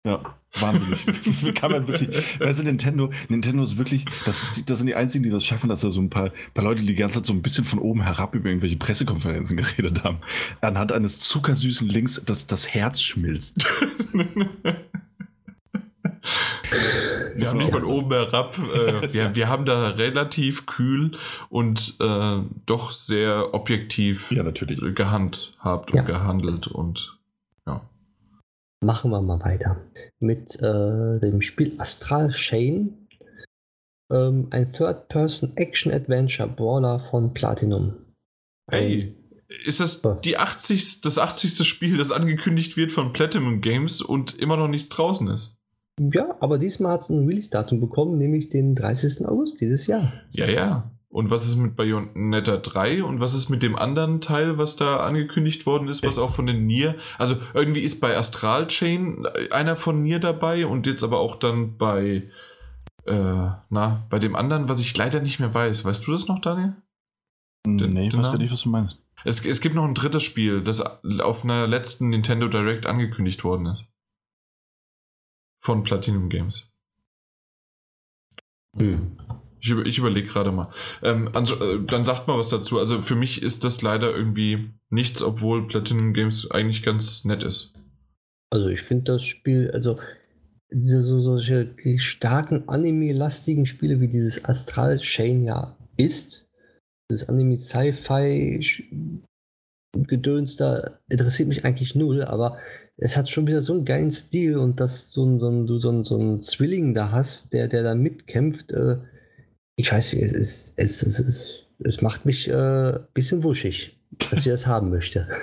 Ja, 0.06 0.36
wahnsinnig. 0.60 1.06
Kann 1.56 1.72
man 1.72 1.88
wirklich. 1.88 2.40
Weißt 2.40 2.60
du, 2.60 2.64
Nintendo, 2.64 3.10
Nintendo 3.30 3.64
ist 3.64 3.78
wirklich, 3.78 4.06
das, 4.26 4.58
ist, 4.58 4.70
das 4.70 4.80
sind 4.80 4.88
die 4.88 4.96
einzigen, 4.96 5.24
die 5.24 5.30
das 5.30 5.46
schaffen, 5.46 5.70
dass 5.70 5.82
da 5.82 5.92
so 5.92 6.02
ein 6.02 6.10
paar, 6.10 6.32
paar 6.54 6.64
Leute 6.64 6.82
die 6.82 6.96
ganze 6.96 7.20
Zeit 7.20 7.26
so 7.26 7.34
ein 7.34 7.42
bisschen 7.42 7.64
von 7.64 7.80
oben 7.80 8.04
herab 8.04 8.36
über 8.36 8.50
irgendwelche 8.50 8.78
Pressekonferenzen 8.78 9.58
geredet 9.58 10.04
haben. 10.04 10.18
Anhand 10.62 10.92
eines 10.92 11.20
zuckersüßen 11.20 11.88
Links, 11.88 12.22
dass 12.26 12.48
das 12.48 12.74
Herz 12.74 13.02
schmilzt. 13.02 13.66
Wir 17.36 17.50
haben 17.50 17.58
nicht 17.58 17.72
von 17.72 17.84
oben 17.84 18.12
herab. 18.12 18.58
Äh, 18.58 19.12
wir, 19.14 19.36
wir 19.40 19.50
haben 19.50 19.66
da 19.66 19.90
relativ 19.90 20.66
kühl 20.66 21.12
und 21.50 21.98
äh, 22.00 22.40
doch 22.66 22.92
sehr 22.92 23.54
objektiv 23.54 24.32
ja, 24.32 24.42
natürlich. 24.44 24.80
gehandhabt 24.96 25.94
ja. 25.94 26.02
und 26.02 26.08
gehandelt 26.08 26.68
und 26.68 27.20
ja. 27.68 27.82
Machen 28.84 29.12
wir 29.12 29.22
mal 29.22 29.42
weiter 29.42 29.78
mit 30.20 30.56
äh, 30.62 31.20
dem 31.20 31.42
Spiel 31.42 31.76
Astral 31.80 32.32
Chain. 32.32 32.98
Ähm, 34.12 34.48
ein 34.52 34.72
Third-Person-Action-Adventure-Brawler 34.72 37.00
von 37.00 37.34
Platinum. 37.34 37.96
Hey, 38.70 39.16
ist 39.66 39.80
das 39.80 40.02
die 40.24 40.38
80, 40.38 41.02
das 41.02 41.18
80. 41.20 41.68
Spiel, 41.68 41.98
das 41.98 42.12
angekündigt 42.12 42.78
wird 42.78 42.92
von 42.92 43.14
Platinum 43.14 43.62
Games 43.62 44.02
und 44.02 44.38
immer 44.38 44.58
noch 44.58 44.68
nicht 44.68 44.90
draußen 44.90 45.28
ist? 45.30 45.58
Ja, 46.00 46.36
aber 46.40 46.58
diesmal 46.58 46.94
hat 46.94 47.02
es 47.02 47.10
ein 47.10 47.28
Release-Datum 47.28 47.80
bekommen, 47.80 48.18
nämlich 48.18 48.50
den 48.50 48.76
30. 48.76 49.28
August 49.28 49.62
dieses 49.62 49.88
Jahr. 49.88 50.14
Ja, 50.32 50.50
ja. 50.50 50.92
Und 51.10 51.30
was 51.30 51.46
ist 51.46 51.58
mit 51.58 51.76
Bayonetta 51.76 52.58
3 52.58 53.04
und 53.04 53.20
was 53.20 53.36
ist 53.36 53.50
mit 53.50 53.62
dem 53.62 53.76
anderen 53.76 54.20
Teil, 54.20 54.58
was 54.58 54.78
da 54.78 54.98
angekündigt 54.98 55.68
worden 55.68 55.88
ist, 55.88 56.04
was 56.04 56.18
auch 56.18 56.34
von 56.34 56.48
den 56.48 56.66
Nier. 56.66 56.96
Also 57.20 57.36
irgendwie 57.54 57.82
ist 57.82 58.02
bei 58.02 58.18
Astral 58.18 58.66
Chain 58.66 59.28
einer 59.52 59.76
von 59.76 60.02
Nier 60.02 60.18
dabei 60.18 60.66
und 60.66 60.88
jetzt 60.88 61.04
aber 61.04 61.20
auch 61.20 61.36
dann 61.36 61.78
bei, 61.78 62.24
äh, 63.06 63.50
na, 63.70 64.08
bei 64.10 64.18
dem 64.18 64.36
anderen, 64.36 64.70
was 64.70 64.80
ich 64.80 64.98
leider 64.98 65.20
nicht 65.20 65.40
mehr 65.40 65.54
weiß. 65.54 65.86
Weißt 65.86 66.08
du 66.08 66.14
das 66.14 66.28
noch, 66.28 66.40
Daniel? 66.40 66.78
Den, 67.68 67.94
nee, 67.94 68.08
ich 68.08 68.18
weiß 68.18 68.24
gar 68.24 68.38
nicht, 68.40 68.52
was 68.52 68.64
du 68.64 68.70
meinst. 68.70 68.98
Es, 69.24 69.46
es 69.46 69.62
gibt 69.62 69.76
noch 69.76 69.86
ein 69.86 69.94
drittes 69.94 70.24
Spiel, 70.24 70.64
das 70.64 70.82
auf 71.20 71.44
einer 71.44 71.68
letzten 71.68 72.10
Nintendo 72.10 72.48
Direct 72.48 72.88
angekündigt 72.88 73.44
worden 73.44 73.68
ist 73.68 73.86
von 75.64 75.84
Platinum 75.84 76.30
Games. 76.30 76.72
Hm. 78.78 79.18
Ich, 79.60 79.70
über, 79.70 79.86
ich 79.86 79.98
überlege 79.98 80.28
gerade 80.28 80.52
mal. 80.52 80.70
Ähm, 81.02 81.30
also, 81.34 81.56
äh, 81.64 81.86
dann 81.86 82.04
sagt 82.04 82.28
mal 82.28 82.38
was 82.38 82.50
dazu. 82.50 82.80
Also 82.80 83.02
für 83.02 83.16
mich 83.16 83.42
ist 83.42 83.64
das 83.64 83.82
leider 83.82 84.14
irgendwie 84.14 84.72
nichts, 84.90 85.24
obwohl 85.24 85.68
Platinum 85.68 86.14
Games 86.14 86.52
eigentlich 86.52 86.84
ganz 86.84 87.24
nett 87.24 87.44
ist. 87.44 87.74
Also 88.52 88.68
ich 88.68 88.82
finde 88.82 89.14
das 89.14 89.24
Spiel, 89.24 89.72
also 89.72 90.00
diese 90.70 91.02
so, 91.02 91.20
solche 91.20 91.74
starken 91.98 92.68
Anime-lastigen 92.68 93.66
Spiele 93.66 94.02
wie 94.02 94.08
dieses 94.10 94.44
Astral 94.44 95.00
Chain 95.00 95.46
ja 95.46 95.78
ist, 95.98 96.50
dieses 97.10 97.30
Anime-Sci-Fi 97.30 98.60
Gedöns 99.96 100.58
da 100.58 101.00
interessiert 101.08 101.50
mich 101.50 101.66
eigentlich 101.66 101.94
null, 101.94 102.24
aber 102.24 102.58
es 103.04 103.18
hat 103.18 103.30
schon 103.30 103.48
wieder 103.48 103.62
so 103.62 103.74
einen 103.74 103.84
geilen 103.84 104.12
Stil 104.12 104.58
und 104.58 104.80
dass 104.80 105.12
so 105.12 105.26
ein, 105.26 105.38
so 105.38 105.50
ein, 105.50 105.68
du 105.68 105.78
so 105.78 105.92
ein, 105.92 106.06
so 106.06 106.18
ein 106.18 106.42
Zwilling 106.42 106.94
da 106.94 107.12
hast, 107.12 107.52
der, 107.52 107.68
der 107.68 107.84
da 107.84 107.96
mitkämpft. 107.96 108.72
Äh, 108.72 108.98
ich 109.76 109.92
weiß 109.92 110.14
nicht, 110.14 110.24
es, 110.24 110.32
es, 110.32 110.74
es, 110.78 111.04
es, 111.04 111.20
es, 111.20 111.68
es 111.80 112.02
macht 112.02 112.26
mich 112.26 112.50
ein 112.50 112.96
äh, 112.96 113.00
bisschen 113.14 113.44
wuschig, 113.44 114.00
dass 114.32 114.40
ich 114.40 114.52
das 114.52 114.68
haben 114.68 114.90
möchte. 114.90 115.28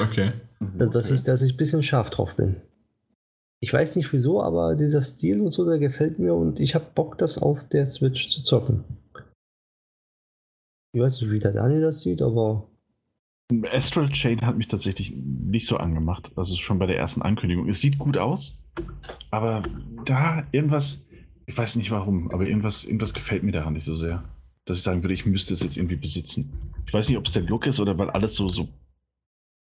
Okay. 0.00 0.32
Dass, 0.76 0.90
dass, 0.90 1.10
ich, 1.10 1.22
dass 1.22 1.40
ich 1.40 1.54
ein 1.54 1.56
bisschen 1.56 1.82
scharf 1.82 2.10
drauf 2.10 2.34
bin. 2.34 2.56
Ich 3.62 3.72
weiß 3.72 3.96
nicht 3.96 4.12
wieso, 4.12 4.42
aber 4.42 4.74
dieser 4.74 5.00
Stil 5.00 5.40
und 5.40 5.52
so, 5.52 5.64
der 5.64 5.78
gefällt 5.78 6.18
mir 6.18 6.34
und 6.34 6.60
ich 6.60 6.74
habe 6.74 6.84
Bock, 6.94 7.16
das 7.16 7.38
auf 7.38 7.66
der 7.68 7.88
Switch 7.88 8.30
zu 8.30 8.42
zocken. 8.42 8.84
Ich 10.92 11.00
weiß 11.00 11.20
nicht, 11.20 11.30
wie 11.30 11.38
der 11.38 11.52
Daniel 11.52 11.80
das 11.82 12.00
sieht, 12.00 12.20
aber 12.20 12.68
Astral 13.70 14.08
Chain 14.08 14.40
hat 14.42 14.56
mich 14.56 14.68
tatsächlich 14.68 15.14
nicht 15.14 15.66
so 15.66 15.76
angemacht. 15.76 16.32
Also 16.36 16.56
schon 16.56 16.78
bei 16.78 16.86
der 16.86 16.96
ersten 16.96 17.22
Ankündigung. 17.22 17.68
Es 17.68 17.80
sieht 17.80 17.98
gut 17.98 18.16
aus, 18.16 18.58
aber 19.30 19.62
da 20.04 20.46
irgendwas, 20.52 21.04
ich 21.46 21.56
weiß 21.56 21.76
nicht 21.76 21.90
warum, 21.90 22.30
aber 22.30 22.46
irgendwas, 22.46 22.84
irgendwas 22.84 23.14
gefällt 23.14 23.42
mir 23.42 23.52
daran 23.52 23.74
nicht 23.74 23.84
so 23.84 23.94
sehr. 23.94 24.24
Dass 24.64 24.78
ich 24.78 24.82
sagen 24.82 25.02
würde, 25.02 25.14
ich 25.14 25.26
müsste 25.26 25.52
es 25.52 25.62
jetzt 25.62 25.76
irgendwie 25.76 25.96
besitzen. 25.96 26.52
Ich 26.86 26.94
weiß 26.94 27.08
nicht, 27.08 27.18
ob 27.18 27.26
es 27.26 27.34
der 27.34 27.42
Look 27.42 27.66
ist 27.66 27.80
oder 27.80 27.98
weil 27.98 28.10
alles 28.10 28.34
so, 28.34 28.48
so 28.48 28.68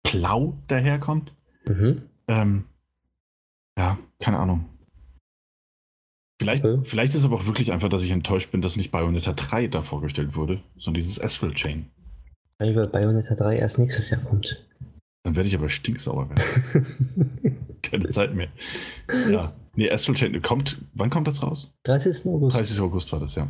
blau 0.05 0.57
daherkommt. 0.69 1.33
Mhm. 1.67 2.03
Ähm, 2.29 2.65
ja, 3.77 3.99
keine 4.21 4.39
Ahnung. 4.39 4.67
Vielleicht, 6.41 6.65
okay. 6.65 6.81
vielleicht 6.85 7.15
ist 7.15 7.21
es 7.21 7.25
aber 7.25 7.37
auch 7.37 7.47
wirklich 7.47 7.73
einfach, 7.73 7.89
dass 7.89 8.05
ich 8.05 8.11
enttäuscht 8.11 8.51
bin, 8.51 8.61
dass 8.61 8.77
nicht 8.77 8.91
Bayonetta 8.91 9.33
3 9.33 9.69
da 9.69 9.83
vorgestellt 9.83 10.37
wurde, 10.37 10.63
sondern 10.77 11.01
dieses 11.01 11.21
Astral 11.21 11.55
Chain. 11.55 11.87
Weil 12.59 12.87
Bayonetta 12.89 13.35
3 13.35 13.57
erst 13.59 13.79
nächstes 13.79 14.11
Jahr 14.11 14.21
kommt. 14.21 14.65
Dann 15.25 15.37
werde 15.37 15.49
ich 15.49 15.55
aber 15.57 15.69
stinksauer 15.69 16.29
werden. 16.31 17.57
Keine 17.83 18.09
Zeit 18.11 18.35
mehr. 18.35 18.49
Ja. 19.31 19.53
Nee, 19.75 19.91
Astral 19.91 20.15
Chain 20.15 20.41
kommt. 20.43 20.81
Wann 20.95 21.11
kommt 21.11 21.27
das 21.27 21.43
raus? 21.43 21.73
30. 21.85 22.27
August. 22.27 22.57
30. 22.57 22.81
August 22.81 23.13
war 23.13 23.21
das, 23.21 23.35
ja. 23.35 23.49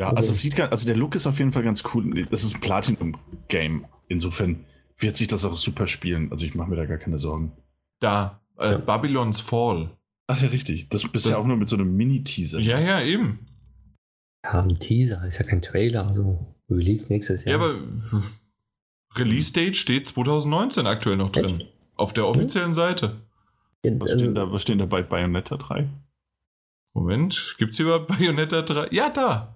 Ja, 0.00 0.06
okay. 0.08 0.16
also 0.16 0.32
sieht 0.32 0.58
also 0.58 0.86
der 0.86 0.96
Look 0.96 1.14
ist 1.14 1.26
auf 1.26 1.38
jeden 1.38 1.52
Fall 1.52 1.62
ganz 1.62 1.82
cool. 1.92 2.26
Das 2.30 2.44
ist 2.44 2.54
ein 2.54 2.60
Platinum-Game. 2.60 3.84
insofern 4.08 4.64
wird 4.98 5.16
sich 5.16 5.26
das 5.26 5.44
auch 5.44 5.56
super 5.56 5.86
spielen. 5.86 6.30
Also 6.30 6.46
ich 6.46 6.54
mache 6.54 6.70
mir 6.70 6.76
da 6.76 6.86
gar 6.86 6.98
keine 6.98 7.18
Sorgen. 7.18 7.52
Da, 8.00 8.40
äh, 8.58 8.72
Ja. 8.72 8.78
Babylon's 8.78 9.40
Fall. 9.40 9.90
Ach 10.28 10.40
ja, 10.40 10.48
richtig. 10.48 10.88
Das 10.88 11.02
bisher 11.08 11.32
Das- 11.32 11.40
auch 11.40 11.46
nur 11.46 11.56
mit 11.56 11.68
so 11.68 11.76
einem 11.76 11.94
Mini-Teaser. 11.96 12.60
Ja, 12.60 12.78
ja, 12.78 13.02
eben. 13.02 13.46
Ja, 14.44 14.62
ein 14.62 14.78
Teaser, 14.78 15.24
ist 15.26 15.38
ja 15.38 15.44
kein 15.44 15.62
Trailer, 15.62 16.06
also 16.06 16.54
Release 16.72 17.06
nächstes 17.08 17.44
Ja, 17.44 17.52
Jahr. 17.52 17.60
aber 17.60 17.74
hm, 17.74 18.24
Release-Date 19.16 19.76
steht 19.76 20.08
2019 20.08 20.86
aktuell 20.86 21.16
noch 21.16 21.30
drin. 21.32 21.60
Echt? 21.60 21.72
Auf 21.96 22.12
der 22.12 22.26
offiziellen 22.26 22.74
Seite. 22.74 23.20
Ja, 23.84 23.92
Was, 24.00 24.08
also, 24.10 24.18
stehen 24.20 24.34
da, 24.34 24.50
was 24.52 24.62
stehen 24.62 24.78
da 24.78 24.86
bei 24.86 25.02
Bayonetta 25.02 25.56
3? 25.56 25.88
Moment, 26.94 27.54
gibt's 27.58 27.76
hier 27.76 27.86
überhaupt 27.86 28.08
Bayonetta 28.08 28.62
3? 28.62 28.88
Ja, 28.90 29.10
da. 29.10 29.54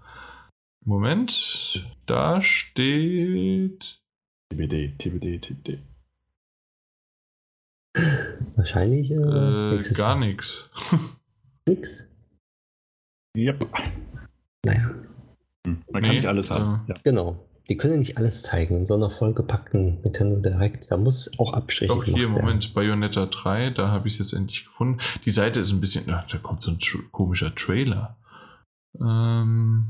Moment, 0.84 1.84
da 2.06 2.40
steht. 2.42 4.00
TBD, 4.52 4.96
TBD, 4.98 5.38
TBD. 5.40 5.78
wahrscheinlich 8.56 9.10
äh, 9.10 9.14
Äh, 9.76 9.94
gar 9.94 10.16
nichts. 10.18 10.70
Nix. 11.68 12.10
Yep. 13.36 13.66
Naja, 14.64 14.88
Hm, 14.90 15.06
Man 15.66 16.02
kann 16.02 16.02
Nee, 16.02 16.16
nicht 16.16 16.26
alles 16.26 16.50
haben. 16.50 16.84
Ja. 16.88 16.94
genau. 17.02 17.36
Die 17.68 17.76
können 17.76 17.94
ja 17.94 17.98
nicht 17.98 18.16
alles 18.16 18.42
zeigen, 18.42 18.86
sondern 18.86 19.10
vollgepackten 19.10 20.00
Nintendo 20.02 20.36
Direct. 20.36 20.88
Da 20.90 20.96
muss 20.96 21.30
auch 21.38 21.52
Abstriche 21.52 21.88
Doch, 21.88 22.04
hier, 22.04 22.14
gemacht 22.14 22.36
werden. 22.36 22.44
Moment, 22.44 22.74
Bayonetta 22.74 23.26
3, 23.26 23.70
da 23.70 23.88
habe 23.88 24.06
ich 24.06 24.14
es 24.14 24.18
jetzt 24.20 24.32
endlich 24.34 24.64
gefunden. 24.66 24.98
Die 25.24 25.32
Seite 25.32 25.58
ist 25.60 25.72
ein 25.72 25.80
bisschen. 25.80 26.04
Na, 26.06 26.24
da 26.30 26.38
kommt 26.38 26.62
so 26.62 26.70
ein 26.70 26.78
komischer 27.10 27.54
Trailer. 27.54 28.16
Ähm. 29.00 29.86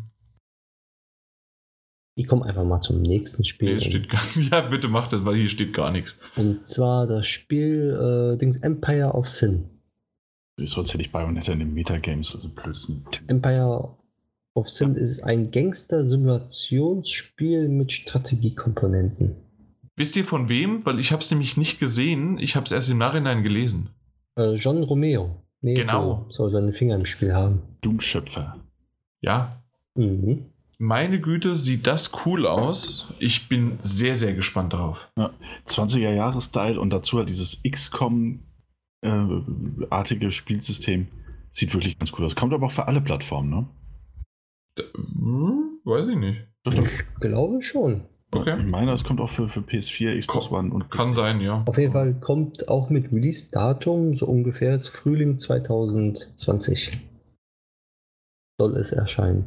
Ich 2.18 2.26
komme 2.26 2.46
einfach 2.46 2.64
mal 2.64 2.80
zum 2.80 3.02
nächsten 3.02 3.44
Spiel. 3.44 3.74
Nee, 3.74 3.80
steht 3.80 4.08
gar 4.08 4.22
Ja, 4.50 4.62
bitte 4.62 4.88
mach 4.88 5.08
das, 5.08 5.26
weil 5.26 5.36
hier 5.36 5.50
steht 5.50 5.74
gar 5.74 5.90
nichts. 5.92 6.18
Und 6.36 6.66
zwar 6.66 7.06
das 7.06 7.26
Spiel 7.26 8.32
äh, 8.34 8.38
Dings 8.38 8.56
Empire 8.56 9.12
of 9.12 9.28
Sin. 9.28 9.68
Sonst 10.58 10.94
hätte 10.94 11.02
ich 11.02 11.12
Bayonetta 11.12 11.52
in 11.52 11.58
den 11.58 11.74
Metagames, 11.74 12.34
also 12.34 12.48
blödsten. 12.48 13.04
Empire 13.26 13.94
of 14.56 14.68
Sin 14.70 14.94
ist 14.96 15.22
ein 15.22 15.50
Gangster-Simulationsspiel 15.50 17.68
mit 17.68 17.92
Strategiekomponenten. 17.92 19.36
Wisst 19.96 20.16
ihr 20.16 20.24
von 20.24 20.48
wem? 20.48 20.84
Weil 20.84 20.98
ich 20.98 21.12
habe 21.12 21.22
es 21.22 21.30
nämlich 21.30 21.56
nicht 21.56 21.78
gesehen. 21.80 22.38
Ich 22.38 22.56
habe 22.56 22.64
es 22.66 22.72
erst 22.72 22.90
im 22.90 22.98
Nachhinein 22.98 23.42
gelesen. 23.42 23.90
Äh, 24.36 24.54
John 24.54 24.82
Romeo. 24.82 25.42
Nero 25.62 25.80
Genau. 25.80 26.26
Soll 26.30 26.50
seine 26.50 26.72
Finger 26.72 26.96
im 26.96 27.06
Spiel 27.06 27.32
haben. 27.32 27.62
Doom-Schöpfer. 27.82 28.56
Ja, 29.22 29.62
Mhm. 29.94 30.46
meine 30.78 31.18
Güte, 31.20 31.54
sieht 31.54 31.86
das 31.86 32.12
cool 32.26 32.46
aus. 32.46 33.14
Ich 33.18 33.48
bin 33.48 33.76
sehr, 33.78 34.14
sehr 34.16 34.34
gespannt 34.34 34.74
drauf. 34.74 35.10
20er 35.66 36.12
Jahre 36.12 36.42
Style 36.42 36.78
und 36.78 36.90
dazu 36.90 37.16
halt 37.16 37.30
dieses 37.30 37.62
XCOM-artige 39.02 40.30
Spielsystem. 40.30 41.06
Sieht 41.48 41.72
wirklich 41.72 41.98
ganz 41.98 42.12
cool 42.18 42.26
aus. 42.26 42.36
Kommt 42.36 42.52
aber 42.52 42.66
auch 42.66 42.72
für 42.72 42.86
alle 42.88 43.00
Plattformen, 43.00 43.48
ne? 43.48 43.66
D 44.78 44.82
hm, 44.94 45.80
weiß 45.84 46.08
ich 46.08 46.16
nicht. 46.16 46.46
Doch, 46.64 46.74
doch. 46.74 46.88
Glaube 47.20 47.62
schon. 47.62 48.02
Ich 48.34 48.40
Okay. 48.40 48.62
meine, 48.62 48.92
es 48.92 49.04
kommt 49.04 49.20
auch 49.20 49.30
für, 49.30 49.48
für 49.48 49.60
PS4, 49.60 50.18
Xbox 50.18 50.50
One 50.50 50.72
und 50.74 50.90
Kann 50.90 51.14
sein, 51.14 51.40
ja. 51.40 51.62
Auf 51.66 51.78
jeden 51.78 51.92
Fall 51.92 52.14
kommt 52.14 52.68
auch 52.68 52.90
mit 52.90 53.12
Release-Datum 53.12 54.16
so 54.16 54.26
ungefähr 54.26 54.78
Frühling 54.80 55.38
2020 55.38 56.98
soll 58.60 58.76
es 58.76 58.92
erscheinen. 58.92 59.46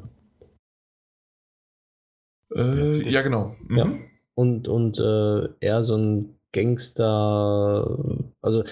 Äh, 2.55 3.09
ja, 3.09 3.21
genau. 3.21 3.55
Mhm. 3.67 3.77
Ja. 3.77 3.93
Und, 4.35 4.67
und 4.67 4.97
äh, 4.99 5.49
eher 5.59 5.83
so 5.83 5.95
ein 5.95 6.38
Gangster, 6.51 7.97
also 8.41 8.63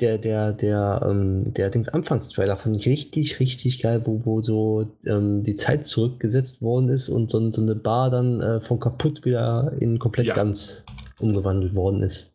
der, 0.00 0.18
der, 0.18 0.52
der, 0.52 1.06
ähm, 1.08 1.52
der 1.54 1.70
Dings 1.70 1.88
Anfangstrailer 1.88 2.56
fand 2.56 2.76
ich 2.76 2.86
richtig, 2.88 3.40
richtig 3.40 3.82
geil, 3.82 4.02
wo, 4.06 4.24
wo 4.24 4.42
so 4.42 4.86
ähm, 5.04 5.44
die 5.44 5.56
Zeit 5.56 5.84
zurückgesetzt 5.84 6.62
worden 6.62 6.88
ist 6.88 7.08
und 7.08 7.30
so, 7.30 7.52
so 7.52 7.60
eine 7.62 7.74
Bar 7.74 8.10
dann 8.10 8.40
äh, 8.40 8.60
von 8.60 8.80
kaputt 8.80 9.24
wieder 9.24 9.72
in 9.80 9.98
komplett 9.98 10.28
Ja. 10.28 10.34
ganz 10.34 10.86
umgewandelt 11.18 11.74
worden 11.74 12.00
ist. 12.00 12.34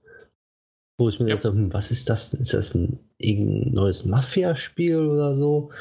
Wo 0.99 1.09
ich 1.09 1.19
mir 1.19 1.27
Ja. 1.27 1.33
jetzt 1.33 1.43
so, 1.43 1.51
hm, 1.51 1.73
was 1.73 1.89
ist 1.89 2.09
das? 2.09 2.29
denn? 2.31 2.41
Ist 2.41 2.53
das 2.53 2.75
ein 2.75 2.99
irgendein 3.17 3.73
neues 3.73 4.05
Mafia-Spiel 4.05 4.97
oder 4.99 5.35
so? 5.35 5.71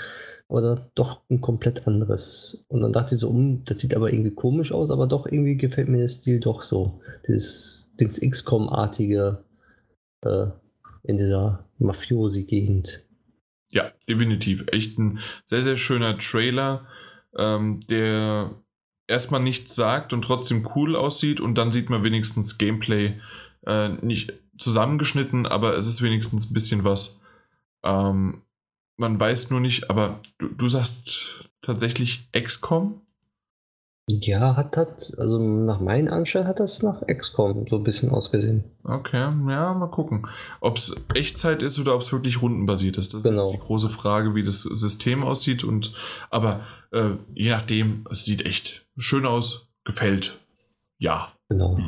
Oder 0.48 0.90
doch 0.94 1.22
ein 1.30 1.40
komplett 1.40 1.86
anderes? 1.86 2.64
Und 2.68 2.82
dann 2.82 2.92
dachte 2.92 3.14
ich 3.14 3.20
so, 3.20 3.30
hm, 3.30 3.62
das 3.64 3.80
sieht 3.80 3.94
aber 3.96 4.12
irgendwie 4.12 4.34
komisch 4.34 4.72
aus, 4.72 4.90
aber 4.90 5.06
doch 5.06 5.26
irgendwie 5.26 5.56
gefällt 5.56 5.88
mir 5.88 5.98
der 5.98 6.08
Stil 6.08 6.40
doch 6.40 6.62
so. 6.62 7.00
Dieses 7.26 7.81
Dings 8.00 8.20
XCOM-artige 8.20 9.44
äh, 10.22 10.46
in 11.04 11.16
dieser 11.16 11.68
Mafiosi-Gegend. 11.78 13.04
Ja, 13.70 13.90
definitiv. 14.08 14.64
Echt 14.68 14.98
ein 14.98 15.18
sehr, 15.44 15.62
sehr 15.62 15.76
schöner 15.76 16.18
Trailer, 16.18 16.86
ähm, 17.36 17.80
der 17.88 18.54
erstmal 19.08 19.40
nichts 19.40 19.74
sagt 19.74 20.12
und 20.12 20.22
trotzdem 20.22 20.68
cool 20.74 20.94
aussieht 20.96 21.40
und 21.40 21.56
dann 21.56 21.72
sieht 21.72 21.90
man 21.90 22.04
wenigstens 22.04 22.58
Gameplay 22.58 23.18
äh, 23.66 23.88
nicht 23.88 24.32
zusammengeschnitten, 24.58 25.46
aber 25.46 25.76
es 25.76 25.86
ist 25.86 26.02
wenigstens 26.02 26.50
ein 26.50 26.54
bisschen 26.54 26.84
was. 26.84 27.20
Ähm, 27.82 28.42
man 28.96 29.18
weiß 29.18 29.50
nur 29.50 29.60
nicht, 29.60 29.90
aber 29.90 30.20
du, 30.38 30.48
du 30.48 30.68
sagst 30.68 31.50
tatsächlich 31.62 32.28
XCOM? 32.32 33.00
Ja, 34.08 34.56
hat, 34.56 34.76
hat, 34.76 35.12
also 35.18 35.38
nach 35.38 35.80
meinen 35.80 36.08
Anschein 36.08 36.46
hat 36.46 36.58
das 36.58 36.82
nach 36.82 37.02
XCOM 37.06 37.66
so 37.70 37.76
ein 37.76 37.84
bisschen 37.84 38.10
ausgesehen. 38.10 38.64
Okay, 38.82 39.28
ja, 39.48 39.74
mal 39.74 39.86
gucken. 39.90 40.26
Ob 40.60 40.76
es 40.76 40.94
Echtzeit 41.14 41.62
ist 41.62 41.78
oder 41.78 41.94
ob 41.94 42.02
es 42.02 42.12
wirklich 42.12 42.42
rundenbasiert 42.42 42.98
ist. 42.98 43.14
Das 43.14 43.22
Genau. 43.22 43.42
ist 43.46 43.52
jetzt 43.52 43.62
die 43.62 43.66
große 43.66 43.88
Frage, 43.90 44.34
wie 44.34 44.42
das 44.42 44.62
System 44.62 45.22
aussieht. 45.22 45.62
Und 45.62 45.94
aber 46.30 46.60
äh, 46.90 47.10
je 47.34 47.50
nachdem, 47.50 48.04
es 48.10 48.24
sieht 48.24 48.44
echt 48.44 48.84
schön 48.96 49.24
aus, 49.24 49.68
gefällt. 49.84 50.36
Ja. 50.98 51.32
Genau. 51.48 51.78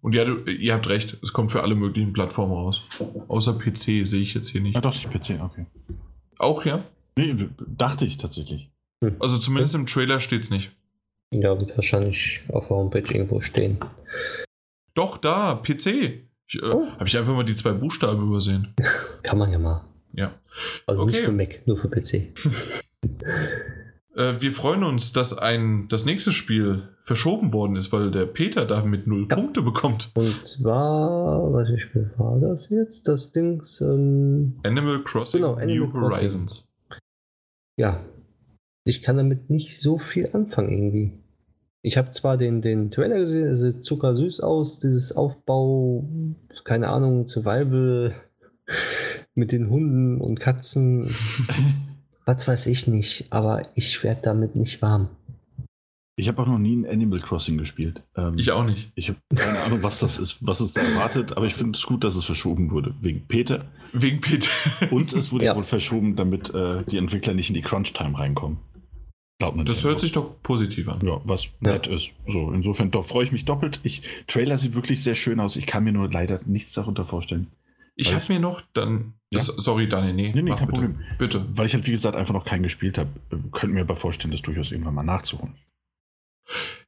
Und 0.00 0.14
ja, 0.14 0.24
du, 0.24 0.36
ihr 0.50 0.72
habt 0.74 0.88
recht, 0.88 1.18
es 1.22 1.32
kommt 1.34 1.52
für 1.52 1.62
alle 1.62 1.74
möglichen 1.74 2.12
Plattformen 2.14 2.52
raus. 2.52 2.80
Außer 3.28 3.52
PC 3.58 4.06
sehe 4.06 4.20
ich 4.22 4.34
jetzt 4.34 4.48
hier 4.48 4.62
nicht. 4.62 4.74
Ja, 4.74 4.80
doch, 4.80 4.94
PC, 4.94 5.38
okay. 5.42 5.66
Auch 6.38 6.64
ja? 6.64 6.82
Nee, 7.16 7.36
dachte 7.68 8.06
ich 8.06 8.16
tatsächlich. 8.18 8.70
Also 9.20 9.36
zumindest 9.38 9.74
im 9.74 9.86
Trailer 9.86 10.18
steht 10.18 10.42
es 10.44 10.50
nicht. 10.50 10.72
Ja, 11.32 11.58
wird 11.58 11.76
wahrscheinlich 11.76 12.40
auf 12.48 12.68
der 12.68 12.76
Homepage 12.76 13.12
irgendwo 13.12 13.40
stehen. 13.40 13.78
Doch, 14.94 15.16
da, 15.18 15.54
PC. 15.54 15.86
Ich, 16.46 16.62
äh, 16.62 16.66
Oh. 16.66 16.86
Habe 16.92 17.06
ich 17.08 17.16
einfach 17.18 17.34
mal 17.34 17.44
die 17.44 17.54
zwei 17.56 17.72
Buchstaben 17.72 18.26
übersehen. 18.28 18.74
Kann 19.22 19.38
man 19.38 19.50
ja 19.50 19.58
mal. 19.58 19.84
Ja. 20.12 20.32
Also 20.86 21.06
nicht 21.06 21.16
Okay. 21.16 21.24
für 21.24 21.32
Mac, 21.32 21.66
nur 21.66 21.76
für 21.76 21.88
PC. 21.88 22.32
Äh, 24.14 24.42
wir 24.42 24.52
freuen 24.52 24.84
uns, 24.84 25.14
dass 25.14 25.38
ein 25.38 25.88
das 25.88 26.04
nächste 26.04 26.32
Spiel 26.32 26.88
verschoben 27.02 27.54
worden 27.54 27.76
ist, 27.76 27.92
weil 27.94 28.10
der 28.10 28.26
Peter 28.26 28.66
damit 28.66 29.06
null 29.06 29.26
Ja. 29.30 29.36
Punkte 29.36 29.62
bekommt. 29.62 30.10
Und 30.14 30.46
zwar, 30.46 31.50
welches 31.54 31.80
Spiel 31.80 32.10
war 32.18 32.38
das 32.38 32.68
jetzt? 32.68 33.08
Das 33.08 33.32
Dings, 33.32 33.80
ähm, 33.80 34.60
Animal 34.64 35.02
Crossing 35.02 35.40
Genau, 35.40 35.54
Animal 35.54 35.76
New 35.78 35.90
Crossing. 35.90 36.10
Horizons. 36.18 36.68
ja. 37.78 38.04
Ich 38.84 39.02
kann 39.02 39.16
damit 39.16 39.48
nicht 39.48 39.80
so 39.80 39.96
viel 39.96 40.28
anfangen 40.34 40.70
irgendwie. 40.72 41.12
Ich 41.82 41.96
habe 41.96 42.10
zwar 42.10 42.36
den, 42.36 42.60
den 42.62 42.90
Trailer 42.92 43.18
gesehen, 43.18 43.48
es 43.48 43.60
sieht 43.60 43.84
zuckersüß 43.84 44.40
aus, 44.40 44.78
dieses 44.78 45.16
Aufbau, 45.16 46.08
keine 46.64 46.88
Ahnung, 46.88 47.26
Survival 47.26 48.14
mit 49.34 49.50
den 49.50 49.68
Hunden 49.68 50.20
und 50.20 50.38
Katzen, 50.38 51.12
was 52.24 52.46
weiß 52.46 52.66
ich 52.66 52.86
nicht, 52.86 53.26
aber 53.30 53.66
ich 53.74 54.02
werde 54.04 54.20
damit 54.22 54.54
nicht 54.54 54.80
warm. 54.80 55.08
Ich 56.14 56.28
habe 56.28 56.42
auch 56.42 56.46
noch 56.46 56.58
nie 56.58 56.76
ein 56.76 56.86
Animal 56.86 57.20
Crossing 57.20 57.56
gespielt. 57.56 58.02
Ähm, 58.16 58.36
Ich 58.36 58.52
auch 58.52 58.64
nicht. 58.64 58.92
Ich 58.94 59.08
habe 59.08 59.18
keine 59.34 59.58
Ahnung, 59.60 59.82
was 59.82 60.00
das 60.00 60.18
ist, 60.18 60.46
was 60.46 60.60
es 60.60 60.74
da 60.74 60.82
erwartet, 60.82 61.36
aber 61.36 61.46
ich 61.46 61.54
finde 61.54 61.76
es 61.78 61.84
gut, 61.86 62.04
dass 62.04 62.14
es 62.16 62.24
verschoben 62.26 62.70
wurde. 62.70 62.94
Wegen 63.00 63.26
Peter. 63.26 63.64
Wegen 63.94 64.20
Peter. 64.20 64.50
Und 64.90 65.14
es 65.14 65.32
wurde 65.32 65.46
Ja. 65.46 65.56
wohl 65.56 65.64
verschoben, 65.64 66.14
damit 66.14 66.54
äh, 66.54 66.84
die 66.84 66.98
Entwickler 66.98 67.32
nicht 67.32 67.48
in 67.48 67.54
die 67.54 67.62
Crunch-Time 67.62 68.16
reinkommen. 68.16 68.58
Glaubt. 69.50 69.68
Das 69.68 69.84
hört 69.84 69.98
sich 70.00 70.12
doch 70.12 70.40
positiv 70.42 70.88
an. 70.88 71.00
Ja, 71.04 71.20
was 71.24 71.46
Ja. 71.60 71.72
nett 71.72 71.86
ist. 71.88 72.12
So, 72.26 72.52
insofern 72.52 72.90
doch 72.90 73.04
freue 73.04 73.24
ich 73.24 73.32
mich 73.32 73.44
doppelt. 73.44 73.80
Ich, 73.82 74.02
Trailer 74.28 74.56
sieht 74.56 74.74
wirklich 74.74 75.02
sehr 75.02 75.14
schön 75.14 75.40
aus. 75.40 75.56
Ich 75.56 75.66
kann 75.66 75.82
mir 75.84 75.92
nur 75.92 76.08
leider 76.10 76.40
nichts 76.46 76.74
darunter 76.74 77.04
vorstellen. 77.04 77.48
Ich 77.96 78.14
habe 78.14 78.24
mir 78.32 78.40
noch 78.40 78.62
dann. 78.72 79.14
Ja? 79.30 79.38
Das, 79.38 79.46
sorry, 79.46 79.88
Daniel, 79.88 80.14
nee. 80.14 80.32
Nee, 80.34 80.42
nee, 80.42 80.50
kein 80.50 80.60
bitte. 80.66 80.70
Problem. 80.72 81.00
Bitte. 81.18 81.44
Weil 81.54 81.66
ich 81.66 81.74
halt, 81.74 81.86
wie 81.86 81.90
gesagt, 81.90 82.16
einfach 82.16 82.32
noch 82.34 82.44
keinen 82.44 82.62
gespielt 82.62 82.96
habe, 82.98 83.10
könnte 83.50 83.74
mir 83.74 83.82
aber 83.82 83.96
vorstellen, 83.96 84.30
das 84.32 84.42
durchaus 84.42 84.72
irgendwann 84.72 84.94
mal 84.94 85.02
nachzuholen. 85.02 85.54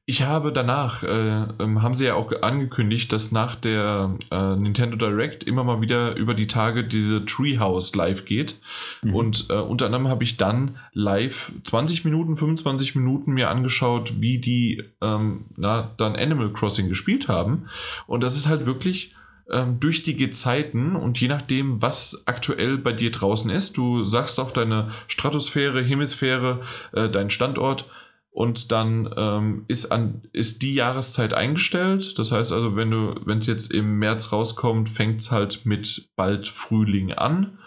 Ich 0.06 0.22
habe 0.22 0.52
danach, 0.52 1.02
äh, 1.02 1.46
ähm, 1.58 1.80
haben 1.80 1.94
sie 1.94 2.04
ja 2.04 2.14
auch 2.14 2.30
angekündigt, 2.42 3.10
dass 3.10 3.32
nach 3.32 3.54
der 3.54 4.18
äh, 4.30 4.54
Nintendo 4.54 4.96
Direct 4.96 5.44
immer 5.44 5.64
mal 5.64 5.80
wieder 5.80 6.14
über 6.16 6.34
die 6.34 6.46
Tage 6.46 6.84
diese 6.84 7.24
Treehouse 7.24 7.94
live 7.94 8.26
geht. 8.26 8.60
Mhm. 9.02 9.14
Und 9.14 9.46
äh, 9.48 9.54
unter 9.54 9.86
anderem 9.86 10.08
habe 10.08 10.22
ich 10.22 10.36
dann 10.36 10.76
live 10.92 11.52
20 11.64 12.04
Minuten, 12.04 12.36
25 12.36 12.96
Minuten 12.96 13.32
mir 13.32 13.48
angeschaut, 13.48 14.20
wie 14.20 14.38
die 14.38 14.82
ähm, 15.00 15.46
na, 15.56 15.94
dann 15.96 16.16
Animal 16.16 16.52
Crossing 16.52 16.90
gespielt 16.90 17.28
haben. 17.28 17.70
Und 18.06 18.22
das 18.22 18.36
ist 18.36 18.46
halt 18.46 18.66
wirklich 18.66 19.14
ähm, 19.50 19.80
durch 19.80 20.02
die 20.02 20.16
Gezeiten 20.16 20.96
und 20.96 21.18
je 21.18 21.28
nachdem, 21.28 21.80
was 21.80 22.24
aktuell 22.26 22.76
bei 22.76 22.92
dir 22.92 23.10
draußen 23.10 23.50
ist, 23.50 23.78
du 23.78 24.04
sagst 24.04 24.38
auch 24.38 24.50
deine 24.50 24.90
Stratosphäre, 25.06 25.82
Hemisphäre, 25.82 26.60
äh, 26.92 27.08
dein 27.08 27.30
Standort 27.30 27.86
und 28.34 28.72
dann 28.72 29.14
ähm, 29.16 29.64
ist, 29.68 29.92
an, 29.92 30.22
ist 30.32 30.62
die 30.62 30.74
Jahreszeit 30.74 31.32
eingestellt. 31.32 32.18
Das 32.18 32.32
heißt 32.32 32.52
also, 32.52 32.74
wenn 32.74 32.90
du, 32.90 33.14
wenn 33.24 33.38
es 33.38 33.46
jetzt 33.46 33.72
im 33.72 34.00
März 34.00 34.32
rauskommt, 34.32 34.88
fängt 34.88 35.20
es 35.20 35.30
halt 35.30 35.64
mit 35.66 36.08
bald 36.16 36.48
Frühling 36.48 37.12
an. 37.12 37.58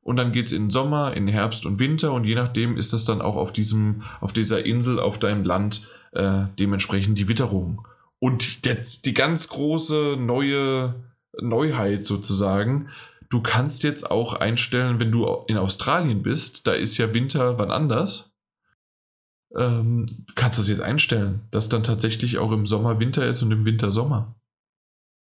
Und 0.00 0.16
dann 0.16 0.32
geht 0.32 0.46
es 0.46 0.52
in 0.52 0.70
Sommer, 0.70 1.12
in 1.14 1.28
Herbst 1.28 1.66
und 1.66 1.78
Winter 1.78 2.14
und 2.14 2.24
je 2.24 2.34
nachdem 2.34 2.78
ist 2.78 2.94
das 2.94 3.04
dann 3.04 3.20
auch 3.20 3.36
auf 3.36 3.52
diesem, 3.52 4.04
auf 4.22 4.32
dieser 4.32 4.64
Insel, 4.64 5.00
auf 5.00 5.18
deinem 5.18 5.44
Land 5.44 5.86
äh, 6.12 6.44
dementsprechend 6.58 7.18
die 7.18 7.28
Witterung. 7.28 7.86
Und 8.18 8.64
der, 8.64 8.78
die 9.04 9.12
ganz 9.12 9.48
große 9.48 10.16
neue 10.18 10.94
Neuheit 11.38 12.04
sozusagen, 12.04 12.88
du 13.28 13.42
kannst 13.42 13.82
jetzt 13.82 14.10
auch 14.10 14.32
einstellen, 14.32 14.98
wenn 14.98 15.12
du 15.12 15.26
in 15.46 15.58
Australien 15.58 16.22
bist, 16.22 16.66
da 16.66 16.72
ist 16.72 16.96
ja 16.96 17.12
Winter 17.12 17.58
wann 17.58 17.70
anders 17.70 18.32
ähm, 19.56 20.26
kannst 20.34 20.58
du 20.58 20.62
es 20.62 20.68
jetzt 20.68 20.80
einstellen, 20.80 21.40
dass 21.50 21.68
dann 21.68 21.82
tatsächlich 21.82 22.38
auch 22.38 22.52
im 22.52 22.66
Sommer 22.66 23.00
Winter 23.00 23.26
ist 23.26 23.42
und 23.42 23.50
im 23.52 23.64
Winter 23.64 23.90
Sommer. 23.90 24.34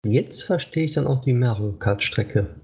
Jetzt 0.05 0.43
verstehe 0.43 0.85
ich 0.85 0.93
dann 0.93 1.07
auch 1.07 1.23
die 1.23 1.33
Mario 1.33 1.73
Kart 1.73 2.03
Strecke. 2.03 2.55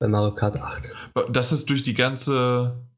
Bei 0.00 0.08
Mario 0.08 0.34
Kart 0.34 0.56
8. 0.56 0.92
Dass 1.30 1.52
es 1.52 1.64
durch 1.64 1.82
die 1.82 1.94
ganze 1.94 2.88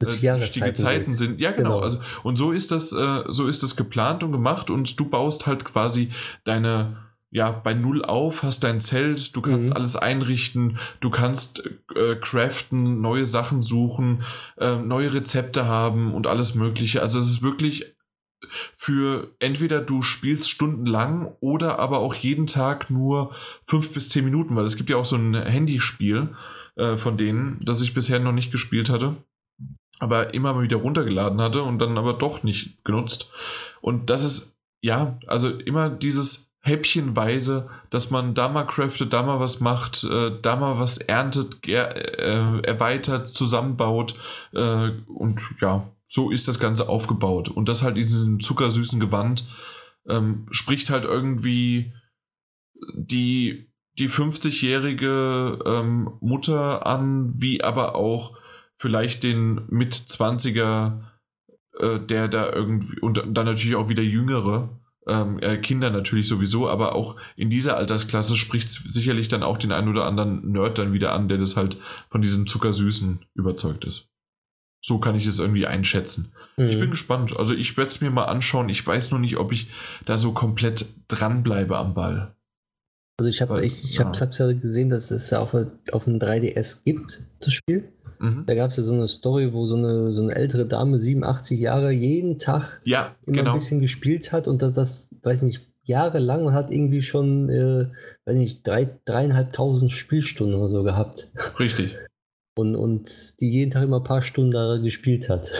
durch 0.00 0.20
die, 0.20 0.26
durch 0.26 0.52
die 0.52 1.14
sind. 1.14 1.40
Ja, 1.40 1.52
genau. 1.52 1.76
genau. 1.76 1.80
Also, 1.80 2.00
und 2.22 2.36
so 2.36 2.52
ist 2.52 2.70
das, 2.70 2.92
äh, 2.92 3.24
so 3.28 3.46
ist 3.46 3.62
das 3.62 3.76
geplant 3.76 4.22
und 4.22 4.32
gemacht 4.32 4.70
und 4.70 4.98
du 4.98 5.08
baust 5.08 5.46
halt 5.46 5.64
quasi 5.64 6.12
deine 6.44 6.96
ja, 7.34 7.50
bei 7.50 7.74
Null 7.74 8.04
auf, 8.04 8.44
hast 8.44 8.62
dein 8.62 8.80
Zelt, 8.80 9.34
du 9.34 9.42
kannst 9.42 9.70
mhm. 9.70 9.76
alles 9.76 9.96
einrichten, 9.96 10.78
du 11.00 11.10
kannst 11.10 11.68
äh, 11.96 12.14
craften, 12.14 13.00
neue 13.00 13.26
Sachen 13.26 13.60
suchen, 13.60 14.22
äh, 14.56 14.76
neue 14.76 15.12
Rezepte 15.12 15.66
haben 15.66 16.14
und 16.14 16.28
alles 16.28 16.54
Mögliche. 16.54 17.02
Also 17.02 17.18
es 17.18 17.26
ist 17.26 17.42
wirklich 17.42 17.96
für 18.76 19.34
entweder 19.40 19.80
du 19.80 20.02
spielst 20.02 20.48
stundenlang 20.48 21.34
oder 21.40 21.80
aber 21.80 21.98
auch 21.98 22.14
jeden 22.14 22.46
Tag 22.46 22.88
nur 22.88 23.34
fünf 23.64 23.92
bis 23.92 24.10
zehn 24.10 24.24
Minuten, 24.24 24.54
weil 24.54 24.64
es 24.64 24.76
gibt 24.76 24.88
ja 24.88 24.96
auch 24.96 25.04
so 25.04 25.16
ein 25.16 25.34
Handyspiel 25.34 26.36
äh, 26.76 26.96
von 26.96 27.16
denen, 27.16 27.58
das 27.64 27.82
ich 27.82 27.94
bisher 27.94 28.20
noch 28.20 28.30
nicht 28.30 28.52
gespielt 28.52 28.88
hatte, 28.88 29.16
aber 29.98 30.34
immer 30.34 30.54
mal 30.54 30.62
wieder 30.62 30.76
runtergeladen 30.76 31.40
hatte 31.40 31.64
und 31.64 31.80
dann 31.80 31.98
aber 31.98 32.12
doch 32.12 32.44
nicht 32.44 32.84
genutzt. 32.84 33.32
Und 33.80 34.08
das 34.08 34.22
ist, 34.22 34.56
ja, 34.82 35.18
also 35.26 35.50
immer 35.50 35.90
dieses 35.90 36.53
häppchenweise, 36.64 37.68
dass 37.90 38.10
man 38.10 38.34
da 38.34 38.48
mal 38.48 38.64
craftet, 38.64 39.12
da 39.12 39.22
mal 39.22 39.38
was 39.38 39.60
macht, 39.60 40.02
äh, 40.04 40.32
da 40.40 40.56
mal 40.56 40.78
was 40.78 40.96
erntet, 40.96 41.66
äh, 41.68 42.60
erweitert, 42.62 43.28
zusammenbaut 43.28 44.14
äh, 44.52 44.90
und 45.06 45.42
ja, 45.60 45.90
so 46.06 46.30
ist 46.30 46.48
das 46.48 46.58
Ganze 46.58 46.88
aufgebaut. 46.88 47.50
Und 47.50 47.68
das 47.68 47.82
halt 47.82 47.98
in 47.98 48.04
diesem 48.04 48.40
zuckersüßen 48.40 48.98
Gewand 48.98 49.46
ähm, 50.08 50.46
spricht 50.50 50.88
halt 50.88 51.04
irgendwie 51.04 51.92
die, 52.94 53.70
die 53.98 54.08
50-jährige 54.08 55.58
ähm, 55.66 56.12
Mutter 56.20 56.86
an, 56.86 57.30
wie 57.42 57.62
aber 57.62 57.94
auch 57.94 58.38
vielleicht 58.78 59.22
den 59.22 59.66
mit 59.68 59.92
20er, 59.92 61.02
äh, 61.78 62.00
der 62.00 62.28
da 62.28 62.50
irgendwie, 62.50 63.00
und 63.00 63.18
dann 63.18 63.46
natürlich 63.46 63.76
auch 63.76 63.90
wieder 63.90 64.02
jüngere, 64.02 64.80
ähm, 65.06 65.38
äh, 65.40 65.56
Kinder 65.58 65.90
natürlich 65.90 66.28
sowieso, 66.28 66.68
aber 66.68 66.94
auch 66.94 67.16
in 67.36 67.50
dieser 67.50 67.76
Altersklasse 67.76 68.36
spricht 68.36 68.68
es 68.68 68.74
sicherlich 68.74 69.28
dann 69.28 69.42
auch 69.42 69.58
den 69.58 69.72
einen 69.72 69.88
oder 69.88 70.06
anderen 70.06 70.50
Nerd 70.52 70.78
dann 70.78 70.92
wieder 70.92 71.12
an, 71.12 71.28
der 71.28 71.38
das 71.38 71.56
halt 71.56 71.76
von 72.10 72.22
diesem 72.22 72.46
Zuckersüßen 72.46 73.20
überzeugt 73.34 73.84
ist. 73.84 74.08
So 74.82 74.98
kann 74.98 75.14
ich 75.14 75.26
es 75.26 75.38
irgendwie 75.38 75.66
einschätzen. 75.66 76.32
Mhm. 76.56 76.68
Ich 76.68 76.78
bin 76.78 76.90
gespannt. 76.90 77.36
Also 77.38 77.54
ich 77.54 77.76
werde 77.76 77.88
es 77.88 78.00
mir 78.00 78.10
mal 78.10 78.26
anschauen. 78.26 78.68
Ich 78.68 78.86
weiß 78.86 79.10
nur 79.12 79.20
nicht, 79.20 79.38
ob 79.38 79.52
ich 79.52 79.70
da 80.04 80.18
so 80.18 80.32
komplett 80.32 80.86
dranbleibe 81.08 81.78
am 81.78 81.94
Ball. 81.94 82.34
Also 83.18 83.30
ich 83.30 83.40
habe 83.40 83.64
ich, 83.64 83.84
ich 83.84 83.96
ja. 83.96 84.12
ja 84.12 84.52
gesehen, 84.52 84.90
dass 84.90 85.10
es 85.10 85.32
auf, 85.32 85.54
auf 85.92 86.04
dem 86.04 86.18
3DS 86.18 86.82
gibt, 86.84 87.22
das 87.40 87.54
Spiel. 87.54 87.93
Mhm. 88.18 88.44
Da 88.46 88.54
gab 88.54 88.70
es 88.70 88.76
ja 88.76 88.82
so 88.82 88.92
eine 88.92 89.08
Story, 89.08 89.52
wo 89.52 89.66
so 89.66 89.76
eine, 89.76 90.12
so 90.12 90.22
eine 90.22 90.34
ältere 90.34 90.66
Dame, 90.66 90.98
87 90.98 91.58
Jahre, 91.58 91.90
jeden 91.92 92.38
Tag 92.38 92.80
ja, 92.84 93.14
immer 93.26 93.38
genau. 93.38 93.50
ein 93.52 93.58
bisschen 93.58 93.80
gespielt 93.80 94.32
hat 94.32 94.48
und 94.48 94.62
dass 94.62 94.74
das, 94.74 95.14
weiß 95.22 95.42
nicht, 95.42 95.60
jahrelang 95.84 96.46
und 96.46 96.54
hat 96.54 96.70
irgendwie 96.70 97.02
schon, 97.02 97.48
äh, 97.50 97.86
weiß 98.24 98.36
nicht, 98.36 98.66
drei, 98.66 98.88
dreieinhalbtausend 99.04 99.92
Spielstunden 99.92 100.58
oder 100.58 100.70
so 100.70 100.82
gehabt. 100.82 101.32
Richtig. 101.58 101.96
Und, 102.56 102.76
und 102.76 103.40
die 103.40 103.50
jeden 103.50 103.70
Tag 103.70 103.82
immer 103.82 104.00
ein 104.00 104.04
paar 104.04 104.22
Stunden 104.22 104.52
da 104.52 104.76
gespielt 104.78 105.28
hat. 105.28 105.52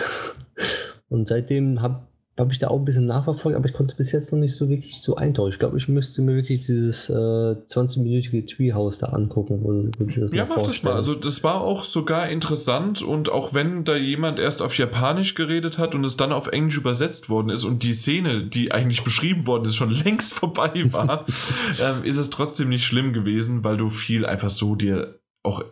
Und 1.09 1.29
seitdem 1.29 1.83
habe 1.83 2.07
habe 2.37 2.53
ich 2.53 2.59
da 2.59 2.69
auch 2.69 2.79
ein 2.79 2.85
bisschen 2.85 3.07
nachverfolgt, 3.07 3.57
aber 3.57 3.69
ich 3.69 3.75
konnte 3.75 3.95
bis 3.95 4.11
jetzt 4.11 4.33
noch 4.33 4.41
nicht 4.41 4.57
so 4.57 4.69
wirklich 4.69 5.01
so 5.01 5.15
eintauchen. 5.15 5.53
Ich 5.53 5.61
glaube, 5.61 5.79
ich 5.79 5.87
müsste 5.87 6.21
mir 6.21 6.35
wirklich 6.35 6.67
dieses 6.67 7.09
äh, 7.09 7.13
20-minütige 7.13 8.45
Treehouse 8.53 8.99
da 8.99 9.07
angucken. 9.09 9.61
Wo, 9.63 9.89
wo 9.99 10.35
ja, 10.35 10.45
mach 10.45 10.63
das 10.63 10.83
mal. 10.83 10.95
Also 10.95 11.15
das 11.15 11.45
war 11.45 11.61
auch 11.61 11.85
sogar 11.85 12.29
interessant 12.29 13.03
und 13.03 13.31
auch 13.31 13.55
wenn 13.55 13.85
da 13.85 13.95
jemand 13.95 14.41
erst 14.41 14.63
auf 14.63 14.77
Japanisch 14.77 15.37
geredet 15.37 15.79
hat 15.79 15.95
und 15.95 16.05
es 16.05 16.17
dann 16.17 16.33
auf 16.33 16.49
Englisch 16.49 16.77
übersetzt 16.77 17.29
worden 17.29 17.51
ist 17.51 17.65
und 17.65 17.85
die 17.85 17.95
Szene, 17.95 18.45
die 18.47 18.73
eigentlich 18.73 19.05
beschrieben 19.05 19.47
worden 19.47 19.67
ist, 19.67 19.77
schon 19.77 19.91
längst 20.05 20.35
vorbei 20.35 20.73
war, 20.91 21.27
ähm, 21.81 22.03
ist 22.03 22.17
es 22.17 22.31
trotzdem 22.31 22.69
nicht 22.69 22.85
schlimm 22.85 23.13
gewesen, 23.13 23.63
weil 23.63 23.77
du 23.77 23.91
viel 23.91 24.27
einfach 24.27 24.51
so 24.51 24.75
dir 24.75 25.21
auch 25.45 25.63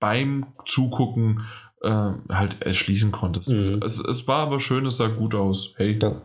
beim 0.00 0.46
Zugucken 0.64 1.42
äh, 1.82 2.12
halt 2.28 2.62
erschließen 2.62 3.12
konntest. 3.12 3.50
Mhm. 3.50 3.80
Es, 3.84 3.98
es 3.98 4.26
war 4.28 4.38
aber 4.38 4.60
schön, 4.60 4.86
es 4.86 4.96
sah 4.96 5.08
gut 5.08 5.34
aus. 5.34 5.74
Hey, 5.76 5.98
ja. 6.00 6.22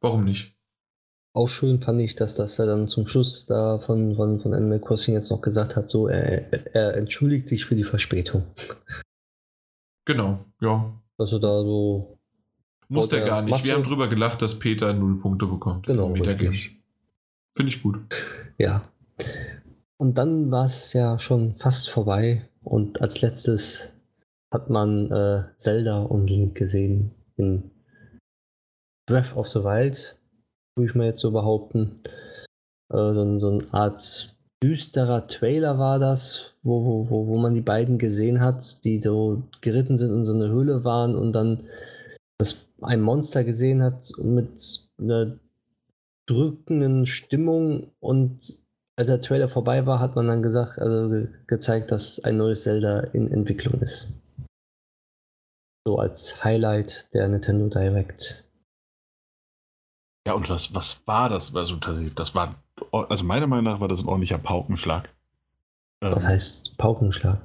warum 0.00 0.24
nicht? 0.24 0.54
Auch 1.34 1.48
schön 1.48 1.80
fand 1.80 2.00
ich, 2.00 2.16
dass 2.16 2.34
das 2.34 2.58
er 2.58 2.66
dann 2.66 2.88
zum 2.88 3.06
Schluss 3.06 3.46
da 3.46 3.78
von, 3.78 4.16
von, 4.16 4.38
von 4.38 4.54
Animal 4.54 4.80
Crossing 4.80 5.14
jetzt 5.14 5.30
noch 5.30 5.40
gesagt 5.40 5.76
hat, 5.76 5.88
so 5.88 6.08
er, 6.08 6.74
er 6.74 6.96
entschuldigt 6.96 7.48
sich 7.48 7.64
für 7.64 7.76
die 7.76 7.84
Verspätung. 7.84 8.44
Genau, 10.04 10.44
ja. 10.60 10.92
Also 11.18 11.38
da 11.38 11.62
so. 11.62 12.18
Muss 12.88 13.10
der 13.10 13.26
gar 13.26 13.42
nicht. 13.42 13.50
Masse. 13.50 13.64
Wir 13.64 13.74
haben 13.74 13.82
drüber 13.82 14.08
gelacht, 14.08 14.40
dass 14.40 14.58
Peter 14.58 14.94
null 14.94 15.20
Punkte 15.20 15.46
bekommt. 15.46 15.86
Genau. 15.86 16.08
Metagames. 16.08 16.70
Finde 17.54 17.72
ich 17.72 17.82
gut. 17.82 17.98
Ja. 18.56 18.88
Und 19.98 20.16
dann 20.16 20.50
war 20.50 20.64
es 20.64 20.92
ja 20.94 21.18
schon 21.18 21.56
fast 21.56 21.90
vorbei. 21.90 22.48
Und 22.62 23.02
als 23.02 23.20
letztes 23.20 23.92
hat 24.52 24.70
man 24.70 25.10
äh, 25.10 25.44
Zelda 25.56 26.02
und 26.02 26.28
Link 26.28 26.54
gesehen 26.56 27.12
in 27.36 27.70
Breath 29.06 29.36
of 29.36 29.48
the 29.48 29.62
Wild, 29.64 30.16
würde 30.76 30.90
ich 30.90 30.94
mal 30.94 31.06
jetzt 31.06 31.20
so 31.20 31.30
behaupten. 31.30 32.00
Äh, 32.92 33.14
so, 33.14 33.38
so 33.38 33.48
eine 33.48 33.72
Art 33.72 34.34
düsterer 34.62 35.26
Trailer 35.26 35.78
war 35.78 35.98
das, 35.98 36.54
wo, 36.62 36.84
wo, 36.84 37.10
wo, 37.10 37.26
wo 37.28 37.38
man 37.38 37.54
die 37.54 37.60
beiden 37.60 37.98
gesehen 37.98 38.40
hat, 38.40 38.84
die 38.84 39.00
so 39.00 39.42
geritten 39.60 39.98
sind 39.98 40.12
und 40.12 40.24
so 40.24 40.34
eine 40.34 40.48
Höhle 40.48 40.84
waren 40.84 41.14
und 41.14 41.32
dann 41.32 41.62
das 42.38 42.68
ein 42.82 43.00
Monster 43.00 43.44
gesehen 43.44 43.82
hat 43.82 44.12
mit 44.18 44.88
einer 45.00 45.38
drückenden 46.26 47.06
Stimmung 47.06 47.90
und 48.00 48.56
als 48.96 49.06
der 49.06 49.20
Trailer 49.20 49.48
vorbei 49.48 49.86
war, 49.86 50.00
hat 50.00 50.16
man 50.16 50.26
dann 50.26 50.42
gesagt, 50.42 50.78
also 50.78 51.08
ge 51.08 51.28
gezeigt, 51.46 51.92
dass 51.92 52.22
ein 52.24 52.36
neues 52.36 52.64
Zelda 52.64 53.00
in 53.00 53.30
Entwicklung 53.30 53.80
ist 53.80 54.17
so 55.88 55.98
als 55.98 56.44
Highlight 56.44 57.08
der 57.14 57.28
Nintendo 57.28 57.70
Direct. 57.70 58.44
Ja, 60.26 60.34
und 60.34 60.50
was, 60.50 60.74
was 60.74 61.00
war 61.06 61.30
das 61.30 61.54
Resultat? 61.54 61.96
Das 62.14 62.34
war, 62.34 62.56
also 62.92 63.24
meiner 63.24 63.46
Meinung 63.46 63.64
nach 63.64 63.80
war 63.80 63.88
das 63.88 64.02
ein 64.02 64.06
ordentlicher 64.06 64.36
Paukenschlag. 64.36 65.08
Was 66.00 66.24
ähm, 66.24 66.28
heißt 66.28 66.76
Paukenschlag? 66.76 67.40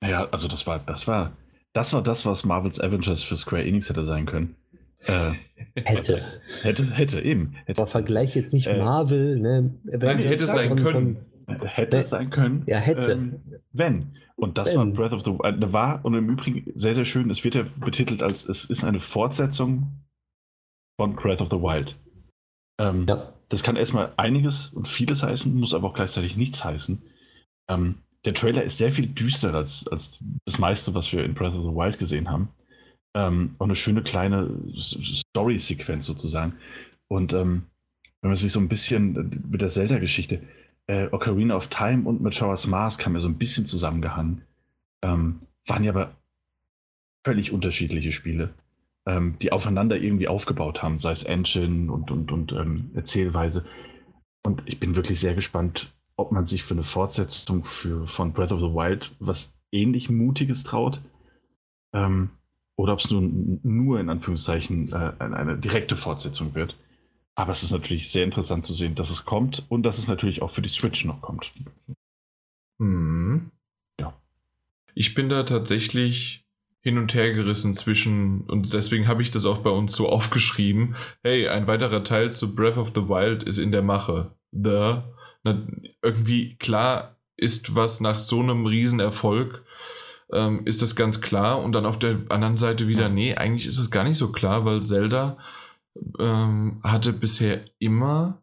Naja, 0.00 0.28
also 0.30 0.46
das 0.46 0.68
war, 0.68 0.78
das 0.78 1.08
war, 1.08 1.32
das 1.72 1.92
war 1.92 2.00
das, 2.00 2.24
was 2.24 2.44
Marvel's 2.44 2.78
Avengers 2.78 3.24
für 3.24 3.36
Square 3.36 3.64
Enix 3.64 3.88
hätte 3.88 4.06
sein 4.06 4.24
können. 4.24 4.54
Äh, 5.00 5.32
hätte. 5.74 6.16
hätte, 6.62 6.84
hätte, 6.92 7.20
eben. 7.22 7.56
Hätte. 7.64 7.82
Aber 7.82 7.90
vergleich 7.90 8.36
jetzt 8.36 8.52
nicht 8.52 8.68
äh, 8.68 8.78
Marvel, 8.78 9.40
ne? 9.40 9.74
Nein, 9.82 10.18
hätte 10.18 10.44
es 10.44 10.54
sein 10.54 10.76
können. 10.76 11.16
Hätte 11.64 11.98
es 12.02 12.10
sein 12.10 12.30
können. 12.30 12.62
Ja, 12.66 12.78
hätte. 12.78 13.10
Ähm, 13.10 13.40
wenn. 13.72 14.16
Und 14.40 14.56
das 14.56 14.74
war 14.74 14.86
Breath 14.86 15.12
of 15.12 15.24
the 15.24 15.32
Wild. 15.32 15.62
Äh, 15.62 15.72
war, 15.72 16.04
und 16.04 16.14
im 16.14 16.28
Übrigen 16.30 16.72
sehr, 16.74 16.94
sehr 16.94 17.04
schön, 17.04 17.30
es 17.30 17.44
wird 17.44 17.54
ja 17.54 17.64
betitelt 17.76 18.22
als, 18.22 18.48
es 18.48 18.64
ist 18.64 18.84
eine 18.84 19.00
Fortsetzung 19.00 20.00
von 20.98 21.14
Breath 21.14 21.42
of 21.42 21.50
the 21.50 21.56
Wild. 21.56 21.96
Ähm, 22.80 23.06
ja. 23.06 23.32
Das 23.50 23.62
kann 23.62 23.76
erstmal 23.76 24.12
einiges 24.16 24.70
und 24.70 24.88
vieles 24.88 25.22
heißen, 25.22 25.54
muss 25.54 25.74
aber 25.74 25.88
auch 25.88 25.94
gleichzeitig 25.94 26.36
nichts 26.36 26.64
heißen. 26.64 27.02
Ähm, 27.68 27.96
der 28.24 28.34
Trailer 28.34 28.62
ist 28.62 28.78
sehr 28.78 28.92
viel 28.92 29.08
düsterer 29.08 29.58
als, 29.58 29.86
als 29.88 30.22
das 30.46 30.58
meiste, 30.58 30.94
was 30.94 31.12
wir 31.12 31.24
in 31.24 31.34
Breath 31.34 31.54
of 31.54 31.62
the 31.62 31.70
Wild 31.70 31.98
gesehen 31.98 32.30
haben. 32.30 32.48
Ähm, 33.14 33.56
auch 33.58 33.64
eine 33.64 33.74
schöne 33.74 34.02
kleine 34.02 34.50
Story-Sequenz 34.72 36.06
sozusagen. 36.06 36.54
Und 37.08 37.32
ähm, 37.32 37.66
wenn 38.22 38.30
man 38.30 38.36
sich 38.36 38.52
so 38.52 38.60
ein 38.60 38.68
bisschen 38.68 39.42
mit 39.50 39.62
der 39.62 39.68
Zelda-Geschichte, 39.68 40.42
äh, 40.90 41.08
Ocarina 41.12 41.54
of 41.54 41.68
Time 41.68 42.08
und 42.08 42.20
Majora's 42.20 42.66
Mask 42.66 43.04
haben 43.06 43.14
ja 43.14 43.20
so 43.20 43.28
ein 43.28 43.38
bisschen 43.38 43.64
zusammengehangen. 43.64 44.42
Ähm, 45.02 45.38
waren 45.66 45.84
ja 45.84 45.92
aber 45.92 46.16
völlig 47.24 47.52
unterschiedliche 47.52 48.10
Spiele, 48.10 48.50
ähm, 49.06 49.36
die 49.40 49.52
aufeinander 49.52 49.96
irgendwie 49.96 50.26
aufgebaut 50.26 50.82
haben, 50.82 50.98
sei 50.98 51.12
es 51.12 51.22
Engine 51.22 51.92
und, 51.92 52.10
und, 52.10 52.32
und 52.32 52.52
ähm, 52.52 52.90
Erzählweise. 52.94 53.64
Und 54.44 54.62
ich 54.66 54.80
bin 54.80 54.96
wirklich 54.96 55.20
sehr 55.20 55.34
gespannt, 55.34 55.94
ob 56.16 56.32
man 56.32 56.44
sich 56.44 56.64
für 56.64 56.74
eine 56.74 56.82
Fortsetzung 56.82 57.64
für, 57.64 58.06
von 58.06 58.32
Breath 58.32 58.52
of 58.52 58.60
the 58.60 58.74
Wild 58.74 59.12
was 59.20 59.54
ähnlich 59.70 60.10
Mutiges 60.10 60.64
traut. 60.64 61.00
Ähm, 61.94 62.30
oder 62.76 62.94
ob 62.94 62.98
es 62.98 63.10
nun 63.10 63.60
nur 63.62 64.00
in 64.00 64.08
Anführungszeichen 64.08 64.92
äh, 64.92 65.12
eine 65.22 65.56
direkte 65.56 65.96
Fortsetzung 65.96 66.54
wird. 66.54 66.76
Aber 67.40 67.52
es 67.52 67.62
ist 67.62 67.70
natürlich 67.70 68.10
sehr 68.10 68.24
interessant 68.24 68.66
zu 68.66 68.74
sehen, 68.74 68.94
dass 68.94 69.08
es 69.08 69.24
kommt 69.24 69.64
und 69.70 69.82
dass 69.82 69.96
es 69.96 70.08
natürlich 70.08 70.42
auch 70.42 70.50
für 70.50 70.60
die 70.60 70.68
Switch 70.68 71.06
noch 71.06 71.22
kommt. 71.22 71.54
Mhm. 72.76 73.50
Ja. 73.98 74.12
Ich 74.94 75.14
bin 75.14 75.30
da 75.30 75.44
tatsächlich 75.44 76.44
hin 76.82 76.98
und 76.98 77.14
her 77.14 77.32
gerissen 77.32 77.72
zwischen, 77.72 78.42
und 78.42 78.70
deswegen 78.74 79.08
habe 79.08 79.22
ich 79.22 79.30
das 79.30 79.46
auch 79.46 79.62
bei 79.62 79.70
uns 79.70 79.96
so 79.96 80.06
aufgeschrieben, 80.10 80.96
hey, 81.22 81.48
ein 81.48 81.66
weiterer 81.66 82.04
Teil 82.04 82.30
zu 82.30 82.54
Breath 82.54 82.76
of 82.76 82.92
the 82.94 83.08
Wild 83.08 83.42
ist 83.42 83.56
in 83.56 83.72
der 83.72 83.82
Mache. 83.82 84.32
The, 84.52 84.98
na, 85.42 85.66
irgendwie 86.02 86.56
klar 86.56 87.16
ist 87.38 87.74
was 87.74 88.02
nach 88.02 88.18
so 88.18 88.40
einem 88.40 88.66
Riesenerfolg, 88.66 89.64
ähm, 90.30 90.66
ist 90.66 90.82
das 90.82 90.94
ganz 90.94 91.22
klar. 91.22 91.62
Und 91.62 91.72
dann 91.72 91.86
auf 91.86 91.98
der 91.98 92.18
anderen 92.28 92.58
Seite 92.58 92.86
wieder, 92.86 93.08
nee, 93.08 93.34
eigentlich 93.34 93.66
ist 93.66 93.78
es 93.78 93.90
gar 93.90 94.04
nicht 94.04 94.18
so 94.18 94.30
klar, 94.30 94.66
weil 94.66 94.82
Zelda 94.82 95.38
ähm, 96.18 96.80
hatte 96.82 97.12
bisher 97.12 97.64
immer 97.78 98.42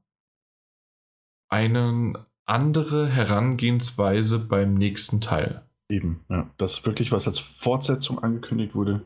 eine 1.50 2.26
andere 2.46 3.08
Herangehensweise 3.08 4.40
beim 4.40 4.74
nächsten 4.74 5.22
Teil. 5.22 5.68
Eben, 5.90 6.26
ja. 6.30 6.50
Das 6.58 6.86
wirklich 6.86 7.12
was 7.12 7.28
als 7.28 7.40
Fortsetzung 7.40 8.20
angekündigt 8.20 8.76
wurde. 8.76 9.06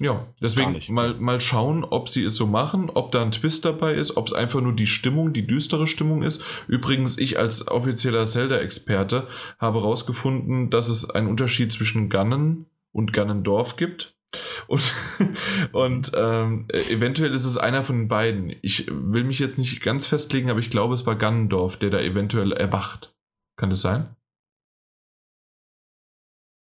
Ja, 0.00 0.26
deswegen 0.42 0.80
mal, 0.92 1.14
mal 1.14 1.40
schauen, 1.40 1.84
ob 1.84 2.08
sie 2.08 2.24
es 2.24 2.34
so 2.34 2.48
machen, 2.48 2.90
ob 2.90 3.12
da 3.12 3.22
ein 3.22 3.30
Twist 3.30 3.64
dabei 3.64 3.94
ist, 3.94 4.16
ob 4.16 4.26
es 4.26 4.32
einfach 4.32 4.60
nur 4.60 4.74
die 4.74 4.88
Stimmung, 4.88 5.32
die 5.32 5.46
düstere 5.46 5.86
Stimmung 5.86 6.24
ist. 6.24 6.44
Übrigens, 6.66 7.16
ich 7.16 7.38
als 7.38 7.68
offizieller 7.68 8.26
Zelda-Experte 8.26 9.28
habe 9.58 9.78
herausgefunden, 9.78 10.70
dass 10.70 10.88
es 10.88 11.10
einen 11.10 11.28
Unterschied 11.28 11.70
zwischen 11.70 12.10
Gannen 12.10 12.66
und 12.90 13.12
Gannendorf 13.12 13.76
gibt. 13.76 14.13
Und, 14.66 14.94
und 15.72 16.12
ähm, 16.16 16.66
eventuell 16.90 17.32
ist 17.32 17.44
es 17.44 17.58
einer 17.58 17.82
von 17.82 17.98
den 17.98 18.08
beiden. 18.08 18.54
Ich 18.62 18.86
will 18.90 19.24
mich 19.24 19.38
jetzt 19.38 19.58
nicht 19.58 19.82
ganz 19.82 20.06
festlegen, 20.06 20.50
aber 20.50 20.60
ich 20.60 20.70
glaube, 20.70 20.94
es 20.94 21.06
war 21.06 21.16
Gannendorf, 21.16 21.76
der 21.76 21.90
da 21.90 22.00
eventuell 22.00 22.52
erwacht. 22.52 23.14
Kann 23.56 23.70
das 23.70 23.80
sein? 23.80 24.14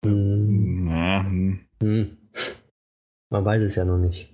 Hm. 0.05 1.61
Hm. 1.83 2.17
Man 3.31 3.45
weiß 3.45 3.63
es 3.63 3.75
ja 3.75 3.85
noch 3.85 3.99
nicht. 3.99 4.33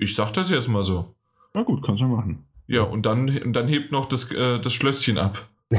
Ich 0.00 0.14
sag 0.14 0.32
das 0.32 0.50
jetzt 0.50 0.68
mal 0.68 0.84
so. 0.84 1.14
Na 1.54 1.62
gut, 1.62 1.84
kannst 1.84 2.02
du 2.02 2.06
machen. 2.06 2.46
Ja, 2.66 2.82
und 2.82 3.04
dann, 3.04 3.52
dann 3.52 3.68
hebt 3.68 3.92
noch 3.92 4.08
das, 4.08 4.30
äh, 4.32 4.58
das 4.60 4.72
Schlösschen 4.72 5.18
ab. 5.18 5.48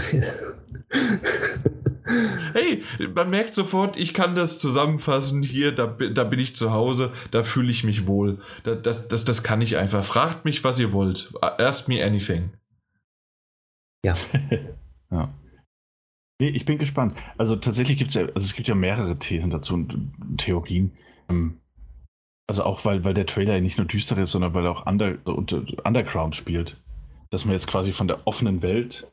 hey, 2.53 2.83
man 3.15 3.29
merkt 3.29 3.55
sofort, 3.55 3.97
ich 3.97 4.13
kann 4.13 4.35
das 4.35 4.59
zusammenfassen. 4.59 5.41
Hier, 5.41 5.71
da, 5.71 5.87
da 5.87 6.23
bin 6.23 6.39
ich 6.39 6.55
zu 6.55 6.71
Hause, 6.71 7.11
da 7.31 7.43
fühle 7.43 7.71
ich 7.71 7.83
mich 7.83 8.07
wohl. 8.07 8.39
Da, 8.63 8.75
das, 8.75 9.07
das, 9.07 9.25
das 9.25 9.43
kann 9.43 9.61
ich 9.61 9.77
einfach. 9.77 10.05
Fragt 10.05 10.45
mich, 10.45 10.63
was 10.63 10.79
ihr 10.79 10.93
wollt. 10.93 11.33
Ask 11.41 11.87
me 11.87 12.03
anything. 12.03 12.51
Ja. 14.05 14.13
ja. 15.11 15.33
Nee, 16.39 16.49
ich 16.49 16.65
bin 16.65 16.77
gespannt. 16.77 17.17
Also 17.37 17.55
tatsächlich 17.55 17.97
gibt 17.97 18.09
es 18.09 18.15
ja, 18.15 18.23
also 18.23 18.45
es 18.45 18.55
gibt 18.55 18.67
ja 18.67 18.75
mehrere 18.75 19.17
Thesen 19.17 19.49
dazu 19.49 19.73
und 19.73 20.11
Theorien. 20.37 20.91
Ähm, 21.29 21.59
also 22.47 22.63
auch 22.63 22.85
weil, 22.85 23.03
weil 23.03 23.13
der 23.13 23.25
Trailer 23.25 23.55
ja 23.55 23.61
nicht 23.61 23.77
nur 23.77 23.87
düster 23.87 24.17
ist, 24.17 24.31
sondern 24.31 24.53
weil 24.53 24.65
er 24.65 24.71
auch 24.71 24.85
Under, 24.85 25.17
Underground 25.25 26.35
spielt. 26.35 26.77
Dass 27.31 27.45
man 27.45 27.53
jetzt 27.53 27.67
quasi 27.67 27.93
von 27.93 28.07
der 28.07 28.27
offenen 28.27 28.61
Welt 28.61 29.11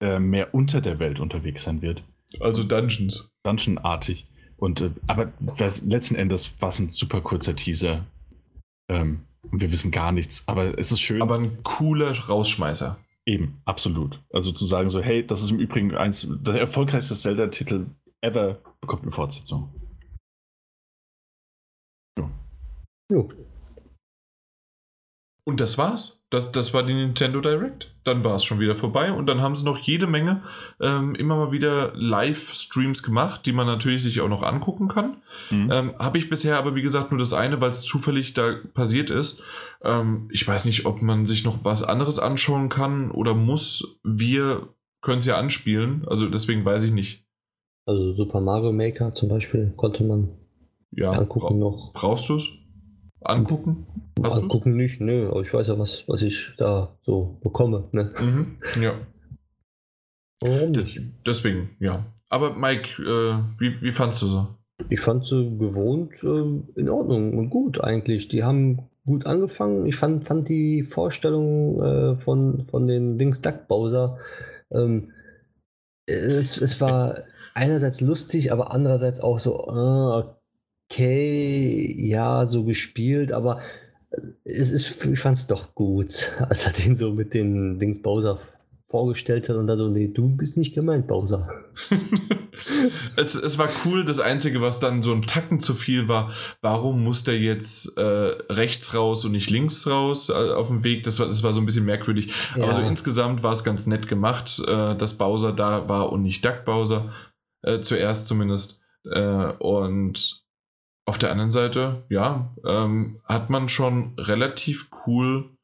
äh, 0.00 0.18
mehr 0.18 0.54
unter 0.54 0.80
der 0.80 0.98
Welt 0.98 1.20
unterwegs 1.20 1.62
sein 1.64 1.82
wird. 1.82 2.02
Also 2.40 2.64
Dungeons. 2.64 3.30
Dungeon-artig. 3.44 4.26
Und 4.56 4.80
äh, 4.80 4.90
aber 5.06 5.32
letzten 5.84 6.14
Endes 6.14 6.52
war 6.60 6.70
es 6.70 6.78
ein 6.78 6.88
super 6.88 7.20
kurzer 7.20 7.54
Teaser. 7.54 8.06
Ähm, 8.88 9.20
und 9.50 9.60
wir 9.60 9.70
wissen 9.70 9.90
gar 9.90 10.12
nichts. 10.12 10.44
Aber 10.46 10.78
es 10.78 10.92
ist 10.92 11.00
schön. 11.00 11.22
Aber 11.22 11.38
ein 11.38 11.62
cooler 11.62 12.18
Rausschmeißer. 12.18 12.98
Eben, 13.26 13.60
absolut. 13.64 14.22
Also 14.32 14.52
zu 14.52 14.66
sagen 14.66 14.88
so, 14.90 15.00
hey, 15.00 15.26
das 15.26 15.42
ist 15.42 15.50
im 15.50 15.58
Übrigen 15.58 15.94
eins, 15.94 16.26
der 16.28 16.54
erfolgreichste 16.60 17.16
Zelda-Titel 17.16 17.86
ever 18.20 18.60
bekommt 18.80 19.02
eine 19.02 19.10
Fortsetzung. 19.10 19.68
Ja. 22.18 22.30
Jo. 23.12 23.28
Und 25.44 25.60
das 25.60 25.76
war's. 25.78 26.24
Das, 26.36 26.52
das 26.52 26.74
war 26.74 26.82
die 26.82 26.92
Nintendo 26.92 27.40
Direct. 27.40 27.90
Dann 28.04 28.22
war 28.22 28.34
es 28.34 28.44
schon 28.44 28.60
wieder 28.60 28.76
vorbei 28.76 29.10
und 29.10 29.24
dann 29.24 29.40
haben 29.40 29.54
sie 29.54 29.64
noch 29.64 29.78
jede 29.78 30.06
Menge 30.06 30.42
ähm, 30.82 31.14
immer 31.14 31.34
mal 31.36 31.50
wieder 31.50 31.92
Live-Streams 31.94 33.02
gemacht, 33.02 33.46
die 33.46 33.52
man 33.52 33.66
natürlich 33.66 34.02
sich 34.02 34.20
auch 34.20 34.28
noch 34.28 34.42
angucken 34.42 34.86
kann. 34.86 35.16
Mhm. 35.50 35.70
Ähm, 35.72 35.94
Habe 35.98 36.18
ich 36.18 36.28
bisher 36.28 36.58
aber 36.58 36.74
wie 36.74 36.82
gesagt 36.82 37.10
nur 37.10 37.18
das 37.18 37.32
eine, 37.32 37.62
weil 37.62 37.70
es 37.70 37.80
zufällig 37.80 38.34
da 38.34 38.56
passiert 38.74 39.08
ist. 39.08 39.44
Ähm, 39.82 40.28
ich 40.30 40.46
weiß 40.46 40.66
nicht, 40.66 40.84
ob 40.84 41.00
man 41.00 41.24
sich 41.24 41.42
noch 41.42 41.64
was 41.64 41.82
anderes 41.82 42.18
anschauen 42.18 42.68
kann 42.68 43.10
oder 43.10 43.34
muss. 43.34 43.98
Wir 44.04 44.68
können 45.00 45.20
es 45.20 45.26
ja 45.26 45.38
anspielen, 45.38 46.04
also 46.06 46.28
deswegen 46.28 46.66
weiß 46.66 46.84
ich 46.84 46.92
nicht. 46.92 47.24
Also 47.86 48.12
Super 48.12 48.42
Mario 48.42 48.72
Maker 48.72 49.14
zum 49.14 49.30
Beispiel 49.30 49.72
konnte 49.74 50.04
man 50.04 50.36
ja, 50.90 51.12
angucken 51.12 51.58
bra 51.58 51.70
noch. 51.70 51.92
Brauchst 51.94 52.28
du 52.28 52.36
es? 52.36 52.44
Angucken? 53.28 53.86
Hast 54.22 54.36
Angucken 54.36 54.72
du's? 54.72 54.76
nicht, 54.76 55.00
nö, 55.00 55.28
aber 55.28 55.42
ich 55.42 55.52
weiß 55.52 55.68
ja, 55.68 55.78
was, 55.78 56.08
was 56.08 56.22
ich 56.22 56.52
da 56.56 56.96
so 57.00 57.38
bekomme. 57.42 57.84
Ne? 57.92 58.12
Mhm, 58.20 58.56
ja. 58.82 58.94
Warum 60.40 60.70
nicht? 60.70 61.00
deswegen, 61.26 61.70
ja. 61.80 62.04
Aber 62.28 62.54
Mike, 62.54 63.02
äh, 63.02 63.60
wie, 63.60 63.80
wie 63.82 63.92
fandst 63.92 64.22
du 64.22 64.26
so? 64.26 64.48
Ich 64.90 65.00
fand 65.00 65.26
sie 65.26 65.56
gewohnt 65.58 66.22
äh, 66.22 66.80
in 66.80 66.88
Ordnung 66.88 67.38
und 67.38 67.50
gut 67.50 67.82
eigentlich. 67.82 68.28
Die 68.28 68.44
haben 68.44 68.88
gut 69.06 69.24
angefangen. 69.26 69.86
Ich 69.86 69.96
fand, 69.96 70.26
fand 70.26 70.48
die 70.48 70.82
Vorstellung 70.82 71.82
äh, 71.82 72.16
von, 72.16 72.66
von 72.68 72.86
den 72.86 73.18
Dings 73.18 73.40
Duck 73.40 73.68
Bowser, 73.68 74.18
ähm, 74.70 75.12
es, 76.06 76.58
es 76.58 76.80
war 76.80 77.18
einerseits 77.54 78.00
lustig, 78.00 78.52
aber 78.52 78.72
andererseits 78.72 79.20
auch 79.20 79.38
so, 79.38 79.66
äh, 79.68 80.35
okay, 80.90 81.94
ja, 81.98 82.46
so 82.46 82.64
gespielt, 82.64 83.32
aber 83.32 83.60
äh, 84.10 84.20
es 84.44 84.70
ist, 84.70 85.04
ich 85.06 85.18
fand 85.18 85.38
es 85.38 85.46
doch 85.46 85.74
gut, 85.74 86.32
als 86.48 86.66
er 86.66 86.72
den 86.72 86.96
so 86.96 87.12
mit 87.12 87.34
den 87.34 87.78
Dings 87.78 88.02
Bowser 88.02 88.40
vorgestellt 88.88 89.48
hat 89.48 89.56
und 89.56 89.66
da 89.66 89.76
so, 89.76 89.88
nee, 89.88 90.06
du 90.06 90.28
bist 90.36 90.56
nicht 90.56 90.74
gemeint, 90.74 91.08
Bowser. 91.08 91.48
es, 93.16 93.34
es 93.34 93.58
war 93.58 93.68
cool, 93.84 94.04
das 94.04 94.20
Einzige, 94.20 94.60
was 94.60 94.78
dann 94.78 95.02
so 95.02 95.12
ein 95.12 95.22
Tacken 95.22 95.58
zu 95.58 95.74
viel 95.74 96.06
war, 96.06 96.30
warum 96.60 97.02
muss 97.02 97.24
der 97.24 97.36
jetzt 97.36 97.98
äh, 97.98 98.02
rechts 98.02 98.94
raus 98.94 99.24
und 99.24 99.32
nicht 99.32 99.50
links 99.50 99.88
raus 99.88 100.28
äh, 100.28 100.34
auf 100.34 100.68
dem 100.68 100.84
Weg? 100.84 101.02
Das 101.02 101.18
war, 101.18 101.26
das 101.26 101.42
war 101.42 101.52
so 101.52 101.60
ein 101.60 101.66
bisschen 101.66 101.84
merkwürdig. 101.84 102.32
Ja. 102.56 102.62
Aber 102.62 102.74
so 102.74 102.80
insgesamt 102.80 103.42
war 103.42 103.52
es 103.52 103.64
ganz 103.64 103.88
nett 103.88 104.06
gemacht, 104.06 104.62
äh, 104.64 104.96
dass 104.96 105.18
Bowser 105.18 105.52
da 105.52 105.88
war 105.88 106.12
und 106.12 106.22
nicht 106.22 106.44
Duck 106.44 106.64
Bowser, 106.64 107.12
äh, 107.62 107.80
zuerst 107.80 108.28
zumindest. 108.28 108.80
Äh, 109.10 109.52
und 109.58 110.45
auf 111.06 111.18
der 111.18 111.30
anderen 111.30 111.50
Seite, 111.50 112.04
ja, 112.08 112.52
ähm, 112.66 113.20
hat 113.24 113.48
man 113.48 113.68
schon 113.68 114.14
relativ 114.18 114.88
cool 115.06 115.56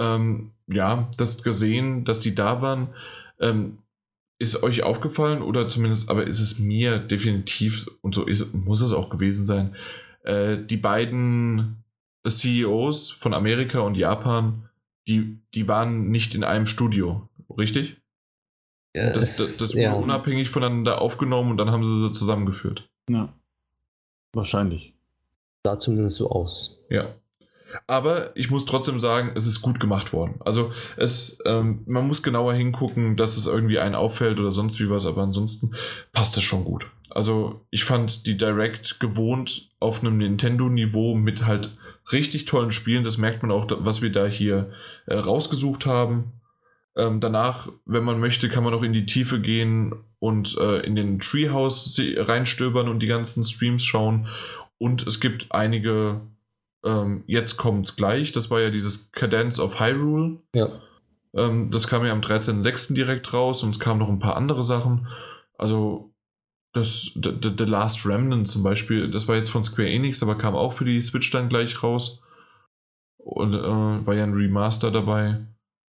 ähm, 0.00 0.52
ja, 0.66 1.08
das 1.18 1.42
gesehen, 1.42 2.04
dass 2.04 2.20
die 2.20 2.34
da 2.34 2.62
waren. 2.62 2.88
Ähm, 3.40 3.78
ist 4.38 4.62
euch 4.64 4.82
aufgefallen 4.82 5.40
oder 5.40 5.68
zumindest, 5.68 6.10
aber 6.10 6.26
ist 6.26 6.40
es 6.40 6.58
mir 6.58 6.98
definitiv 6.98 7.86
und 8.00 8.14
so 8.14 8.24
ist, 8.24 8.54
muss 8.54 8.80
es 8.80 8.92
auch 8.92 9.08
gewesen 9.08 9.46
sein, 9.46 9.76
äh, 10.24 10.58
die 10.58 10.76
beiden 10.76 11.84
CEOs 12.28 13.10
von 13.10 13.34
Amerika 13.34 13.80
und 13.80 13.96
Japan, 13.96 14.68
die, 15.06 15.38
die 15.54 15.68
waren 15.68 16.10
nicht 16.10 16.34
in 16.34 16.42
einem 16.42 16.66
Studio, 16.66 17.28
richtig? 17.56 17.98
Ja, 18.96 19.12
das, 19.12 19.36
das, 19.36 19.58
das 19.58 19.74
wurde 19.74 19.82
ja. 19.82 19.92
unabhängig 19.92 20.50
voneinander 20.50 21.00
aufgenommen 21.00 21.52
und 21.52 21.56
dann 21.56 21.70
haben 21.70 21.84
sie 21.84 22.00
sie 22.00 22.12
zusammengeführt. 22.12 22.88
Ja. 23.08 23.32
Wahrscheinlich. 24.32 24.94
Sah 25.64 25.78
zumindest 25.78 26.16
so 26.16 26.30
aus. 26.30 26.80
Ja. 26.88 27.08
Aber 27.86 28.36
ich 28.36 28.50
muss 28.50 28.66
trotzdem 28.66 29.00
sagen, 29.00 29.32
es 29.34 29.46
ist 29.46 29.62
gut 29.62 29.80
gemacht 29.80 30.12
worden. 30.12 30.34
Also 30.40 30.72
es, 30.96 31.38
ähm, 31.46 31.82
man 31.86 32.06
muss 32.06 32.22
genauer 32.22 32.54
hingucken, 32.54 33.16
dass 33.16 33.36
es 33.36 33.46
irgendwie 33.46 33.78
einen 33.78 33.94
auffällt 33.94 34.38
oder 34.38 34.52
sonst 34.52 34.78
wie 34.80 34.90
was, 34.90 35.06
aber 35.06 35.22
ansonsten 35.22 35.74
passt 36.12 36.36
es 36.36 36.42
schon 36.42 36.64
gut. 36.64 36.86
Also 37.10 37.60
ich 37.70 37.84
fand 37.84 38.26
die 38.26 38.36
Direct 38.36 39.00
gewohnt 39.00 39.70
auf 39.80 40.00
einem 40.00 40.18
Nintendo-Niveau 40.18 41.14
mit 41.14 41.46
halt 41.46 41.76
richtig 42.10 42.46
tollen 42.46 42.72
Spielen. 42.72 43.04
Das 43.04 43.18
merkt 43.18 43.42
man 43.42 43.50
auch, 43.50 43.66
was 43.78 44.02
wir 44.02 44.12
da 44.12 44.26
hier 44.26 44.70
äh, 45.06 45.14
rausgesucht 45.14 45.86
haben. 45.86 46.32
Ähm, 46.96 47.20
danach, 47.20 47.68
wenn 47.86 48.04
man 48.04 48.20
möchte, 48.20 48.48
kann 48.48 48.64
man 48.64 48.74
auch 48.74 48.82
in 48.82 48.92
die 48.92 49.06
Tiefe 49.06 49.40
gehen 49.40 49.94
und 50.22 50.56
äh, 50.56 50.78
in 50.86 50.94
den 50.94 51.18
Treehouse 51.18 52.00
reinstöbern 52.16 52.88
und 52.88 53.00
die 53.00 53.08
ganzen 53.08 53.42
Streams 53.42 53.84
schauen. 53.84 54.28
Und 54.78 55.04
es 55.04 55.20
gibt 55.20 55.50
einige 55.50 56.20
ähm, 56.84 57.24
jetzt 57.26 57.56
kommt 57.56 57.96
gleich. 57.96 58.30
Das 58.30 58.48
war 58.48 58.60
ja 58.60 58.70
dieses 58.70 59.10
Cadence 59.10 59.58
of 59.58 59.80
Hyrule. 59.80 60.38
Ja. 60.54 60.80
Ähm, 61.34 61.72
das 61.72 61.88
kam 61.88 62.06
ja 62.06 62.12
am 62.12 62.20
13.06. 62.20 62.94
direkt 62.94 63.34
raus 63.34 63.64
und 63.64 63.70
es 63.70 63.80
kamen 63.80 63.98
noch 63.98 64.08
ein 64.08 64.20
paar 64.20 64.36
andere 64.36 64.62
Sachen. 64.62 65.08
Also 65.58 66.12
das 66.72 67.10
The, 67.14 67.32
The, 67.58 67.64
Last 67.64 68.06
Remnant 68.06 68.46
zum 68.46 68.62
Beispiel, 68.62 69.10
das 69.10 69.26
war 69.26 69.34
jetzt 69.34 69.50
von 69.50 69.64
Square 69.64 69.90
Enix, 69.90 70.22
aber 70.22 70.38
kam 70.38 70.54
auch 70.54 70.74
für 70.74 70.84
die 70.84 71.02
Switch 71.02 71.32
dann 71.32 71.48
gleich 71.48 71.82
raus. 71.82 72.22
Und 73.16 73.54
äh, 73.54 74.06
war 74.06 74.14
ja 74.14 74.22
ein 74.22 74.34
Remaster 74.34 74.92
dabei. 74.92 75.40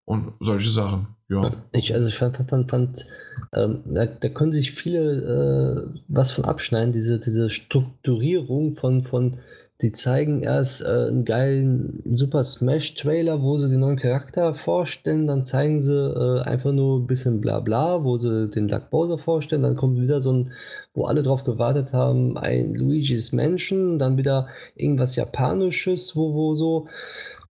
Und 0.06 0.34
solche 0.40 0.70
Sachen, 0.70 1.08
ja. 1.30 1.64
Ich, 1.72 1.94
also 1.94 2.08
ich 2.10 2.18
fand, 2.18 2.38
fand, 2.38 2.70
fand 2.70 3.06
ähm, 3.54 3.82
da, 3.86 4.06
da 4.06 4.30
können 4.30 4.52
sich 4.52 4.72
viele 4.72 5.92
äh, 5.94 6.00
was 6.08 6.32
von 6.32 6.46
abschneiden, 6.46 6.92
diese, 6.92 7.20
diese 7.20 7.50
Strukturierung 7.50 8.74
von, 8.74 9.02
von 9.02 9.38
die 9.82 9.92
zeigen 9.92 10.44
erst 10.44 10.82
äh, 10.82 11.08
einen 11.08 11.26
geilen 11.26 12.02
Super 12.06 12.44
Smash 12.44 12.94
Trailer, 12.96 13.42
wo 13.42 13.58
sie 13.58 13.70
den 13.70 13.82
neuen 13.82 13.98
Charakter 13.98 14.54
vorstellen, 14.54 15.28
dann 15.28 15.46
zeigen 15.46 15.82
sie 15.82 15.94
äh, 15.94 16.42
einfach 16.42 16.72
nur 16.72 17.00
ein 17.00 17.08
bisschen 17.08 17.42
Blabla, 17.42 18.04
wo 18.04 18.18
sie 18.18 18.50
den 18.50 18.70
Duck 18.70 18.90
Bowser 18.92 19.18
vorstellen, 19.18 19.64
dann 19.64 19.76
kommt 19.76 20.00
wieder 20.00 20.22
so 20.22 20.32
ein, 20.32 20.52
wo 20.94 21.06
alle 21.06 21.22
drauf 21.22 21.44
gewartet 21.44 21.92
haben, 21.92 22.38
ein 22.38 22.76
Luigi's 22.76 23.34
Mansion, 23.34 24.00
dann 24.00 24.16
wieder 24.18 24.48
irgendwas 24.76 25.16
Japanisches, 25.16 26.16
wo, 26.16 26.34
wo 26.34 26.54
so 26.54 26.88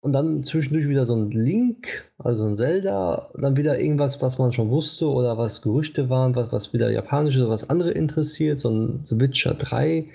und 0.01 0.13
dann 0.13 0.43
zwischendurch 0.43 0.89
wieder 0.89 1.05
so 1.05 1.15
ein 1.15 1.31
Link, 1.31 2.11
also 2.17 2.43
ein 2.45 2.55
Zelda, 2.57 3.29
dann 3.35 3.55
wieder 3.55 3.79
irgendwas, 3.79 4.21
was 4.21 4.37
man 4.37 4.51
schon 4.51 4.71
wusste 4.71 5.07
oder 5.07 5.37
was 5.37 5.61
Gerüchte 5.61 6.09
waren, 6.09 6.35
was, 6.35 6.51
was 6.51 6.73
wieder 6.73 6.89
japanisch 6.89 7.37
oder 7.37 7.49
was 7.49 7.69
andere 7.69 7.91
interessiert, 7.91 8.59
so 8.59 8.69
ein 8.69 9.01
The 9.05 9.19
Witcher 9.19 9.53
3 9.53 10.07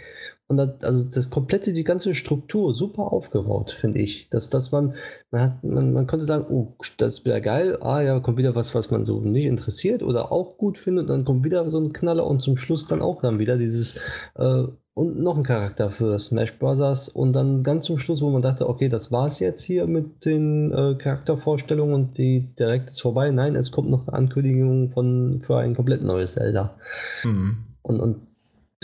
und 0.49 0.59
das, 0.59 0.83
also 0.83 1.05
das 1.05 1.31
komplette, 1.31 1.73
die 1.73 1.83
ganze 1.83 2.15
Struktur 2.15 2.75
super 2.75 3.13
aufgebaut, 3.13 3.73
finde 3.73 3.99
ich. 4.01 4.29
Dass, 4.31 4.49
dass 4.49 4.71
man, 4.71 4.95
man, 5.31 5.41
hat, 5.41 5.65
man, 5.65 5.93
man 5.93 6.07
konnte 6.07 6.25
sagen, 6.25 6.47
oh, 6.49 6.75
das 6.99 7.15
ist 7.15 7.25
wieder 7.25 7.41
geil, 7.41 7.79
ah 7.81 8.01
ja, 8.01 8.21
kommt 8.21 8.39
wieder 8.39 8.55
was, 8.55 8.75
was 8.75 8.91
man 8.91 9.05
so 9.05 9.21
nicht 9.21 9.47
interessiert 9.47 10.03
oder 10.03 10.31
auch 10.31 10.57
gut 10.57 10.79
findet, 10.79 11.05
und 11.05 11.09
dann 11.09 11.25
kommt 11.25 11.45
wieder 11.45 11.69
so 11.71 11.81
ein 11.81 11.93
Knaller 11.93 12.27
und 12.27 12.41
zum 12.43 12.57
Schluss 12.57 12.87
dann 12.87 13.03
auch 13.03 13.23
dann 13.23 13.41
wieder 13.41 13.57
dieses 13.57 14.01
äh, 14.37 14.65
und 14.97 15.21
noch 15.21 15.37
ein 15.37 15.43
Charakter 15.43 15.91
für 15.91 16.19
Smash 16.19 16.59
Bros. 16.59 17.11
Und 17.11 17.35
dann 17.35 17.63
ganz 17.63 17.85
zum 17.85 17.99
Schluss, 17.99 18.23
wo 18.23 18.31
man 18.31 18.41
dachte, 18.41 18.67
okay, 18.67 18.89
das 18.89 19.13
war's 19.13 19.41
jetzt 19.41 19.63
hier 19.63 19.87
mit 19.87 20.25
den 20.25 20.73
äh, 20.73 20.95
Charaktervorstellungen 20.95 21.95
und 21.95 22.19
die 22.19 22.55
direkt 22.59 22.89
ist 22.89 23.03
vorbei. 23.03 23.31
Nein, 23.31 23.57
es 23.57 23.71
kommt 23.71 23.91
noch 23.91 24.09
eine 24.09 24.17
Ankündigung 24.17 24.93
von, 24.93 25.43
für 25.45 25.59
ein 25.59 25.77
komplett 25.77 26.03
neues 26.03 26.33
Zelda. 26.33 26.77
Mhm. 27.25 27.59
Und, 27.83 28.01
und 28.01 28.17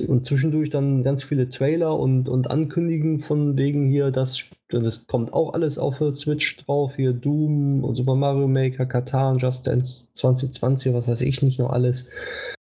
und 0.09 0.25
zwischendurch 0.25 0.71
dann 0.71 1.03
ganz 1.03 1.23
viele 1.23 1.51
Trailer 1.51 1.99
und, 1.99 2.29
und 2.29 2.51
Ankündigen 2.51 3.21
von 3.21 3.59
wegen 3.59 3.87
hier, 3.87 4.11
das, 4.11 4.51
das 4.71 5.07
kommt 5.07 5.35
auch 5.35 5.53
alles 5.53 5.77
auf 5.77 5.97
Switch 6.15 6.57
drauf, 6.65 6.97
hier 6.97 7.13
Doom 7.13 7.85
und 7.85 7.97
Super 7.97 8.15
Mario 8.15 8.49
Maker, 8.49 8.87
Katan, 8.87 9.37
Just 9.37 9.67
Dance 9.67 10.09
2020, 10.15 10.95
was 10.95 11.09
weiß 11.09 11.21
ich 11.21 11.43
nicht 11.43 11.59
noch 11.59 11.71
alles. 11.71 12.09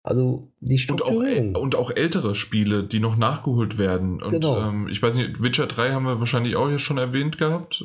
Also 0.07 0.47
die 0.61 0.77
Struktur. 0.77 1.09
Und 1.09 1.57
auch, 1.57 1.61
und 1.61 1.75
auch 1.75 1.91
ältere 1.93 2.33
Spiele, 2.33 2.85
die 2.85 3.01
noch 3.01 3.17
nachgeholt 3.17 3.77
werden. 3.77 4.21
Und 4.23 4.31
genau. 4.31 4.57
ähm, 4.61 4.87
ich 4.87 5.03
weiß 5.03 5.15
nicht, 5.15 5.41
Witcher 5.41 5.67
3 5.67 5.91
haben 5.91 6.05
wir 6.05 6.21
wahrscheinlich 6.21 6.55
auch 6.55 6.69
hier 6.69 6.79
schon 6.79 6.97
erwähnt 6.97 7.37
gehabt. 7.37 7.83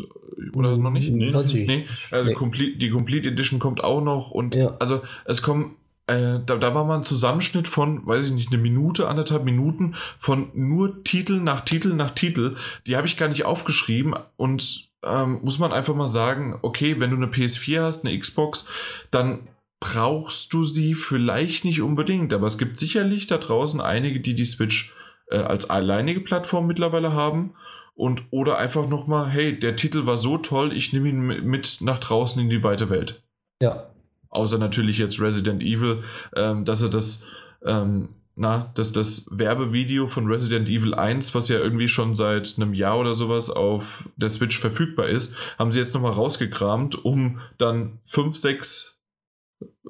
Oder 0.55 0.77
noch 0.77 0.93
nicht? 0.93 1.11
Nee. 1.11 1.33
nee. 1.33 1.87
Also 2.13 2.31
nee. 2.31 2.35
Complete, 2.37 2.79
die 2.79 2.91
Complete 2.91 3.29
Edition 3.29 3.59
kommt 3.59 3.83
auch 3.83 4.01
noch. 4.01 4.31
Und 4.31 4.55
ja. 4.55 4.77
also 4.79 5.03
es 5.25 5.43
kommen 5.43 5.75
äh, 6.07 6.39
da, 6.47 6.57
da 6.59 6.73
war 6.77 6.85
mal 6.85 6.99
ein 6.99 7.05
Zusammenschnitt 7.05 7.67
von, 7.67 8.07
weiß 8.07 8.29
ich 8.29 8.35
nicht, 8.35 8.53
eine 8.53 8.63
Minute, 8.63 9.09
anderthalb 9.09 9.43
Minuten 9.43 9.97
von 10.17 10.49
nur 10.55 11.03
Titel 11.03 11.41
nach 11.41 11.63
Titel 11.63 11.93
nach 11.93 12.13
Titel. 12.13 12.55
Die 12.87 12.97
habe 12.97 13.09
ich 13.09 13.17
gar 13.17 13.31
nicht 13.31 13.45
aufgeschrieben 13.45 14.15
und 14.37 14.91
ähm, 15.05 15.41
muss 15.43 15.59
man 15.59 15.73
einfach 15.73 15.97
mal 15.97 16.07
sagen, 16.07 16.57
okay, 16.63 17.01
wenn 17.01 17.11
du 17.11 17.17
eine 17.17 17.27
PS4 17.27 17.83
hast, 17.83 18.07
eine 18.07 18.17
Xbox, 18.17 18.69
dann 19.11 19.41
brauchst 19.83 20.55
du 20.55 20.63
sie 20.63 20.95
vielleicht 20.95 21.65
nicht 21.65 21.83
unbedingt, 21.83 22.33
aber 22.33 22.47
es 22.47 22.57
gibt 22.57 22.77
sicherlich 22.77 23.27
da 23.27 23.37
draußen 23.37 23.81
einige, 23.81 24.21
die 24.21 24.37
die 24.37 24.45
Switch 24.45 24.95
äh, 25.29 25.39
als 25.39 25.71
alleinige 25.71 26.21
Plattform 26.21 26.69
mittlerweile 26.69 27.13
haben 27.13 27.55
und 27.97 28.23
oder 28.31 28.59
einfach 28.59 28.89
nochmal, 28.89 29.29
hey, 29.29 29.59
der 29.59 29.75
Titel 29.75 30.07
war 30.07 30.17
so 30.19 30.39
toll, 30.39 30.73
ich 30.73 30.93
nehme 30.93 31.09
ihn 31.09 31.21
mit 31.21 31.79
nach 31.81 31.99
draußen 31.99 32.41
in 32.41 32.49
die 32.49 32.63
weite 32.63 32.91
Welt. 32.91 33.25
Ja, 33.61 33.91
außer 34.29 34.57
natürlich 34.57 34.99
jetzt 34.99 35.21
Resident 35.21 35.61
Evil, 35.65 36.05
ähm, 36.37 36.65
dass 36.65 36.83
er 36.83 36.89
das, 36.89 37.27
ähm, 37.65 38.15
na, 38.37 38.71
dass 38.77 38.93
das 38.93 39.27
Werbevideo 39.33 40.07
von 40.07 40.29
Resident 40.29 40.69
Evil 40.69 40.95
1, 40.95 41.35
was 41.35 41.49
ja 41.49 41.59
irgendwie 41.59 41.89
schon 41.89 42.15
seit 42.15 42.55
einem 42.57 42.73
Jahr 42.73 43.01
oder 43.01 43.15
sowas 43.15 43.51
auf 43.51 44.09
der 44.15 44.31
Switch 44.31 44.61
verfügbar 44.61 45.09
ist, 45.09 45.37
haben 45.59 45.73
sie 45.73 45.81
jetzt 45.81 45.93
nochmal 45.93 46.13
rausgekramt, 46.13 47.05
um 47.05 47.41
dann 47.59 47.99
5, 48.07 48.37
6, 48.37 49.02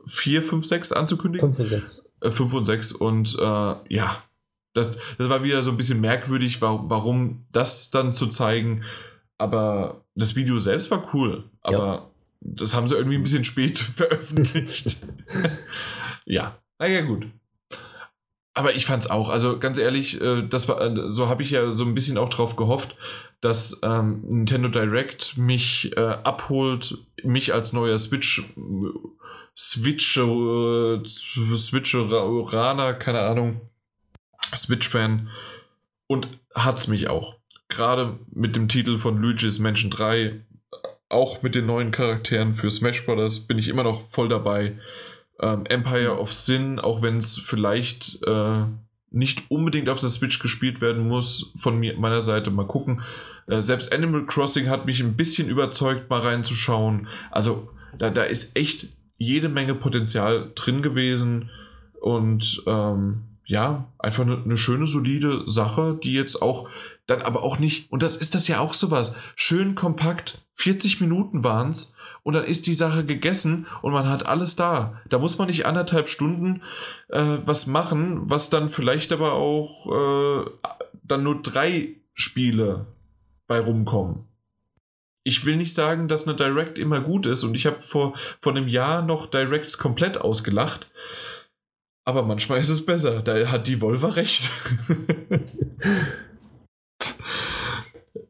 4, 0.07 0.42
5, 0.42 0.67
6 0.67 0.92
anzukündigen. 0.92 1.52
5 1.52 1.73
und 1.73 1.81
6. 1.81 2.10
Äh, 2.20 2.31
5 2.31 2.55
und 2.55 2.65
6 2.65 2.92
und 2.92 3.36
äh, 3.39 3.75
ja, 3.89 4.23
das, 4.75 4.99
das 5.18 5.28
war 5.28 5.44
wieder 5.44 5.62
so 5.62 5.70
ein 5.70 5.76
bisschen 5.76 6.01
merkwürdig, 6.01 6.62
warum, 6.62 6.89
warum 6.89 7.47
das 7.52 7.91
dann 7.91 8.12
zu 8.12 8.28
zeigen. 8.28 8.84
Aber 9.39 10.05
das 10.15 10.36
Video 10.36 10.59
selbst 10.59 10.91
war 10.91 11.15
cool. 11.15 11.44
Aber 11.62 11.78
ja 11.78 12.12
das 12.44 12.75
haben 12.75 12.89
sie 12.89 12.97
irgendwie 12.97 13.17
ein 13.17 13.23
bisschen 13.23 13.44
spät 13.44 13.78
veröffentlicht. 13.97 14.99
ja, 16.25 16.59
naja, 16.78 17.02
gut. 17.02 17.26
Aber 18.55 18.75
ich 18.75 18.84
fand's 18.84 19.09
auch, 19.09 19.31
also 19.31 19.59
ganz 19.59 19.78
ehrlich, 19.78 20.20
äh, 20.20 20.47
das 20.47 20.68
war, 20.68 20.81
äh, 20.81 21.10
so 21.10 21.28
habe 21.28 21.42
ich 21.42 21.51
ja 21.51 21.73
so 21.73 21.84
ein 21.84 21.94
bisschen 21.94 22.18
auch 22.18 22.28
drauf 22.28 22.57
gehofft, 22.57 22.97
dass 23.41 23.81
ähm, 23.83 24.23
Nintendo 24.26 24.68
Direct 24.68 25.39
mich 25.39 25.97
äh, 25.97 26.01
abholt, 26.01 26.99
mich 27.23 27.55
als 27.55 27.73
neuer 27.73 27.99
Switch, 27.99 28.42
Switch, 29.56 30.16
äh, 30.16 31.00
Switcheraner, 31.05 32.94
keine 32.94 33.20
Ahnung, 33.20 33.60
Switch-Fan 34.55 35.28
und 36.06 36.28
hat's 36.55 36.89
mich 36.89 37.08
auch. 37.08 37.36
Gerade 37.68 38.18
mit 38.31 38.56
dem 38.56 38.68
Titel 38.68 38.98
von 38.98 39.18
Luigi's 39.18 39.58
Mansion 39.58 39.90
3 39.90 40.42
auch 41.12 41.42
mit 41.42 41.55
den 41.55 41.66
neuen 41.66 41.90
Charakteren 41.90 42.55
für 42.55 42.70
Smash 42.70 43.05
Bros. 43.05 43.40
bin 43.40 43.58
ich 43.58 43.68
immer 43.68 43.82
noch 43.82 44.08
voll 44.08 44.28
dabei. 44.28 44.78
Ähm, 45.40 45.66
Empire 45.66 46.18
of 46.18 46.32
Sin, 46.32 46.78
auch 46.78 47.02
wenn 47.02 47.18
es 47.18 47.39
vielleicht 47.39 48.22
äh, 48.26 48.64
nicht 49.10 49.50
unbedingt 49.50 49.89
auf 49.90 50.00
der 50.00 50.08
Switch 50.08 50.39
gespielt 50.39 50.81
werden 50.81 51.06
muss, 51.06 51.52
von 51.56 51.78
mir, 51.78 51.98
meiner 51.98 52.22
Seite 52.22 52.50
mal 52.50 52.66
gucken. 52.66 53.02
Äh, 53.47 53.62
selbst 53.62 53.92
Animal 53.92 54.26
Crossing 54.26 54.68
hat 54.68 54.86
mich 54.86 55.00
ein 55.00 55.16
bisschen 55.16 55.48
überzeugt, 55.48 56.08
mal 56.08 56.20
reinzuschauen. 56.20 57.08
Also 57.31 57.70
da, 57.98 58.08
da 58.10 58.22
ist 58.22 58.56
echt 58.56 58.89
jede 59.16 59.49
Menge 59.49 59.74
Potenzial 59.74 60.50
drin 60.55 60.82
gewesen 60.82 61.50
und 62.00 62.62
ähm, 62.66 63.23
ja, 63.44 63.92
einfach 63.99 64.24
eine, 64.24 64.42
eine 64.42 64.57
schöne, 64.57 64.86
solide 64.86 65.44
Sache, 65.47 65.99
die 66.02 66.12
jetzt 66.12 66.41
auch 66.41 66.68
dann 67.07 67.23
aber 67.23 67.42
auch 67.42 67.58
nicht, 67.58 67.91
und 67.91 68.02
das 68.02 68.16
ist 68.16 68.34
das 68.34 68.49
ja 68.49 68.60
auch 68.60 68.74
sowas, 68.74 69.15
schön 69.34 69.74
kompakt, 69.74 70.39
40 70.55 71.00
Minuten 71.00 71.42
waren 71.42 71.70
es 71.70 71.94
und 72.23 72.34
dann 72.34 72.44
ist 72.44 72.66
die 72.66 72.74
Sache 72.74 73.05
gegessen 73.05 73.66
und 73.82 73.92
man 73.92 74.08
hat 74.08 74.26
alles 74.26 74.57
da. 74.57 75.00
Da 75.08 75.18
muss 75.18 75.39
man 75.39 75.49
nicht 75.49 75.66
anderthalb 75.66 76.08
Stunden 76.08 76.62
äh, 77.08 77.39
was 77.44 77.66
machen, 77.66 78.31
was 78.31 78.50
dann 78.50 78.70
vielleicht 78.70 79.12
aber 79.12 79.32
auch 79.32 80.47
äh, 80.47 80.50
dann 81.02 81.24
nur 81.24 81.42
drei 81.42 81.97
Spiele 82.15 82.86
bei 83.49 83.58
rumkommen. 83.60 84.24
Ich 85.25 85.44
will 85.44 85.57
nicht 85.57 85.75
sagen, 85.75 86.09
dass 86.09 86.26
eine 86.26 86.36
Direct 86.36 86.78
immer 86.78 87.01
gut 87.01 87.26
ist 87.26 87.44
und 87.44 87.55
ich 87.55 87.67
habe 87.67 87.81
vor, 87.81 88.15
vor 88.41 88.52
einem 88.55 88.68
Jahr 88.68 89.02
noch 89.02 89.26
Directs 89.26 89.78
komplett 89.78 90.18
ausgelacht. 90.18 90.91
Aber 92.05 92.23
manchmal 92.25 92.59
ist 92.59 92.68
es 92.68 92.84
besser. 92.84 93.23
Da 93.23 93.49
hat 93.49 93.68
die 93.68 93.81
Volva 93.81 94.09
recht. 94.09 94.51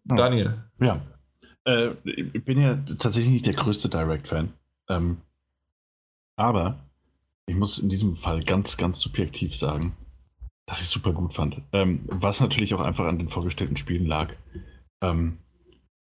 Daniel. 0.04 0.62
Ja. 0.78 1.00
Äh, 1.64 1.92
ich 2.04 2.44
bin 2.44 2.60
ja 2.60 2.76
tatsächlich 2.98 3.32
nicht 3.32 3.46
der 3.46 3.54
größte 3.54 3.88
Direct-Fan. 3.88 4.52
Ähm, 4.88 5.22
aber 6.36 6.80
ich 7.46 7.54
muss 7.54 7.78
in 7.78 7.88
diesem 7.88 8.16
Fall 8.16 8.42
ganz, 8.42 8.76
ganz 8.76 9.00
subjektiv 9.00 9.56
sagen, 9.56 9.96
das 10.66 10.80
ich 10.80 10.88
super 10.88 11.12
gut 11.12 11.34
fand. 11.34 11.62
Ähm, 11.72 12.04
was 12.06 12.40
natürlich 12.40 12.74
auch 12.74 12.80
einfach 12.80 13.06
an 13.06 13.18
den 13.18 13.28
vorgestellten 13.28 13.76
Spielen 13.76 14.06
lag. 14.06 14.34
Ähm, 15.02 15.38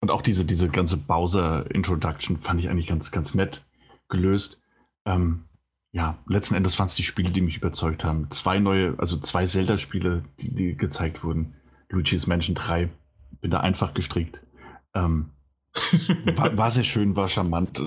und 0.02 0.10
auch 0.10 0.20
diese, 0.20 0.44
diese 0.44 0.68
ganze 0.68 0.96
Bowser-Introduction 0.96 2.38
fand 2.38 2.58
ich 2.60 2.68
eigentlich 2.68 2.88
ganz, 2.88 3.12
ganz 3.12 3.36
nett 3.36 3.64
gelöst. 4.08 4.60
Ähm, 5.06 5.44
ja, 5.92 6.18
letzten 6.26 6.56
Endes 6.56 6.76
waren 6.78 6.86
es 6.86 6.96
die 6.96 7.04
Spiele, 7.04 7.30
die 7.30 7.40
mich 7.40 7.56
überzeugt 7.56 8.04
haben. 8.04 8.28
Zwei 8.30 8.58
neue, 8.58 8.98
also 8.98 9.16
zwei 9.18 9.46
Zelda-Spiele, 9.46 10.24
die, 10.40 10.52
die, 10.52 10.76
gezeigt 10.76 11.22
wurden. 11.22 11.54
Luigi's 11.88 12.26
Mansion 12.26 12.56
3. 12.56 12.90
Bin 13.40 13.50
da 13.52 13.60
einfach 13.60 13.94
gestrickt. 13.94 14.44
Ähm, 14.92 15.30
war, 16.34 16.58
war, 16.58 16.70
sehr 16.72 16.84
schön, 16.84 17.14
war 17.14 17.28
charmant 17.28 17.80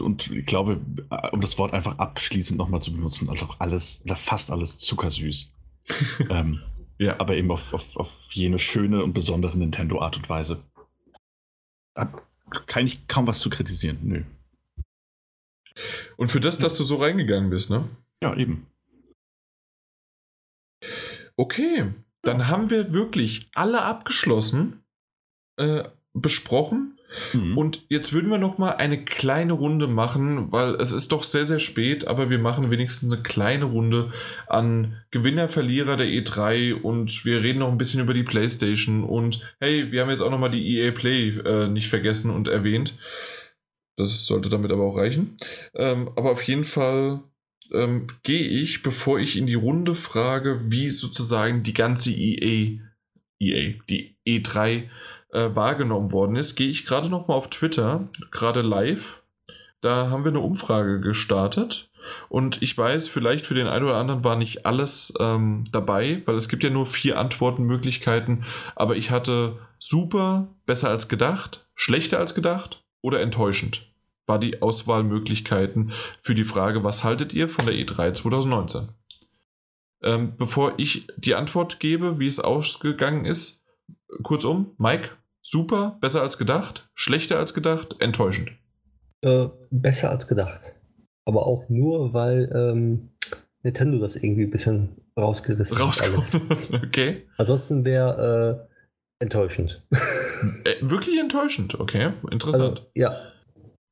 und 0.00 0.30
ich 0.30 0.46
glaube, 0.46 0.80
um 1.32 1.40
das 1.40 1.58
Wort 1.58 1.74
einfach 1.74 1.98
abschließend 1.98 2.56
nochmal 2.56 2.80
zu 2.80 2.92
benutzen, 2.92 3.28
also 3.28 3.48
alles 3.58 4.00
oder 4.04 4.16
fast 4.16 4.50
alles 4.50 4.78
zuckersüß. 4.78 5.52
ähm, 6.30 6.62
ja. 6.98 7.18
Aber 7.18 7.36
eben 7.36 7.50
auf, 7.50 7.74
auf, 7.74 7.96
auf 7.96 8.12
jene 8.30 8.58
schöne 8.58 9.02
und 9.02 9.12
besondere 9.12 9.58
Nintendo-Art 9.58 10.16
und 10.16 10.28
Weise. 10.28 10.62
Kann 11.94 12.86
ich 12.86 13.06
kaum 13.08 13.26
was 13.26 13.40
zu 13.40 13.50
kritisieren, 13.50 13.98
nö. 14.02 14.24
Und 16.16 16.28
für 16.28 16.40
das, 16.40 16.58
dass 16.58 16.76
du 16.76 16.84
so 16.84 16.96
reingegangen 16.96 17.50
bist, 17.50 17.70
ne? 17.70 17.88
Ja, 18.22 18.34
eben. 18.34 18.66
Okay, 21.36 21.92
dann 22.22 22.48
haben 22.48 22.70
wir 22.70 22.92
wirklich 22.92 23.48
alle 23.54 23.82
abgeschlossen, 23.82 24.82
äh, 25.56 25.84
besprochen. 26.12 26.97
Mhm. 27.32 27.56
Und 27.56 27.82
jetzt 27.88 28.12
würden 28.12 28.30
wir 28.30 28.38
noch 28.38 28.58
mal 28.58 28.72
eine 28.72 29.04
kleine 29.04 29.52
Runde 29.54 29.86
machen, 29.86 30.52
weil 30.52 30.74
es 30.76 30.92
ist 30.92 31.12
doch 31.12 31.22
sehr, 31.22 31.44
sehr 31.44 31.58
spät, 31.58 32.06
aber 32.06 32.30
wir 32.30 32.38
machen 32.38 32.70
wenigstens 32.70 33.12
eine 33.12 33.22
kleine 33.22 33.64
Runde 33.64 34.12
an 34.46 34.96
Gewinner, 35.10 35.48
Verlierer 35.48 35.96
der 35.96 36.06
E3 36.06 36.74
und 36.74 37.24
wir 37.24 37.42
reden 37.42 37.60
noch 37.60 37.70
ein 37.70 37.78
bisschen 37.78 38.00
über 38.00 38.14
die 38.14 38.22
PlayStation 38.22 39.04
und 39.04 39.54
hey, 39.60 39.90
wir 39.90 40.02
haben 40.02 40.10
jetzt 40.10 40.20
auch 40.20 40.30
noch 40.30 40.38
mal 40.38 40.50
die 40.50 40.76
EA 40.76 40.92
Play 40.92 41.30
äh, 41.44 41.68
nicht 41.68 41.88
vergessen 41.88 42.30
und 42.30 42.48
erwähnt. 42.48 42.94
Das 43.96 44.26
sollte 44.26 44.48
damit 44.48 44.70
aber 44.70 44.84
auch 44.84 44.96
reichen. 44.96 45.36
Ähm, 45.74 46.10
aber 46.14 46.30
auf 46.30 46.42
jeden 46.42 46.64
Fall 46.64 47.22
ähm, 47.72 48.06
gehe 48.22 48.46
ich, 48.46 48.82
bevor 48.82 49.18
ich 49.18 49.36
in 49.36 49.46
die 49.46 49.54
Runde 49.54 49.94
frage, 49.94 50.70
wie 50.70 50.90
sozusagen 50.90 51.62
die 51.62 51.74
ganze 51.74 52.10
EA, 52.12 52.78
EA, 53.40 53.74
die 53.88 54.16
E3 54.26 54.88
äh, 55.32 55.54
wahrgenommen 55.54 56.12
worden 56.12 56.36
ist, 56.36 56.56
gehe 56.56 56.70
ich 56.70 56.86
gerade 56.86 57.08
noch 57.08 57.28
mal 57.28 57.34
auf 57.34 57.50
Twitter, 57.50 58.08
gerade 58.30 58.62
live. 58.62 59.22
Da 59.80 60.10
haben 60.10 60.24
wir 60.24 60.30
eine 60.30 60.40
Umfrage 60.40 61.00
gestartet. 61.00 61.90
Und 62.28 62.62
ich 62.62 62.76
weiß, 62.76 63.08
vielleicht 63.08 63.46
für 63.46 63.54
den 63.54 63.66
einen 63.66 63.84
oder 63.84 63.96
anderen 63.96 64.24
war 64.24 64.36
nicht 64.36 64.66
alles 64.66 65.12
ähm, 65.20 65.64
dabei, 65.72 66.22
weil 66.24 66.36
es 66.36 66.48
gibt 66.48 66.64
ja 66.64 66.70
nur 66.70 66.86
vier 66.86 67.18
Antwortenmöglichkeiten. 67.18 68.44
Aber 68.74 68.96
ich 68.96 69.10
hatte 69.10 69.58
super, 69.78 70.48
besser 70.66 70.90
als 70.90 71.08
gedacht, 71.08 71.68
schlechter 71.74 72.18
als 72.18 72.34
gedacht 72.34 72.84
oder 73.00 73.20
enttäuschend. 73.20 73.92
War 74.26 74.38
die 74.38 74.60
Auswahlmöglichkeiten 74.60 75.92
für 76.22 76.34
die 76.34 76.44
Frage, 76.44 76.84
was 76.84 77.04
haltet 77.04 77.32
ihr 77.32 77.48
von 77.48 77.66
der 77.66 77.74
E3 77.74 78.14
2019? 78.14 78.88
Ähm, 80.02 80.36
bevor 80.36 80.74
ich 80.76 81.08
die 81.16 81.34
Antwort 81.34 81.80
gebe, 81.80 82.18
wie 82.18 82.26
es 82.26 82.38
ausgegangen 82.40 83.24
ist, 83.24 83.64
kurzum, 84.22 84.74
Mike, 84.78 85.10
super, 85.42 85.98
besser 86.00 86.22
als 86.22 86.38
gedacht, 86.38 86.90
schlechter 86.94 87.38
als 87.38 87.54
gedacht, 87.54 87.96
enttäuschend. 88.00 88.52
Äh, 89.22 89.48
besser 89.70 90.10
als 90.10 90.28
gedacht. 90.28 90.76
Aber 91.24 91.46
auch 91.46 91.68
nur, 91.68 92.14
weil 92.14 92.50
ähm, 92.54 93.10
Nintendo 93.62 93.98
das 93.98 94.16
irgendwie 94.16 94.44
ein 94.44 94.50
bisschen 94.50 94.96
rausgerissen 95.18 95.76
Rausgekommen. 95.76 96.50
hat. 96.50 96.82
okay. 96.86 97.26
Ansonsten 97.36 97.84
wäre 97.84 98.68
äh, 99.20 99.24
enttäuschend. 99.24 99.82
äh, 99.90 100.74
wirklich 100.80 101.18
enttäuschend, 101.18 101.78
okay. 101.78 102.12
Interessant. 102.30 102.78
Also, 102.78 102.90
ja. 102.94 103.16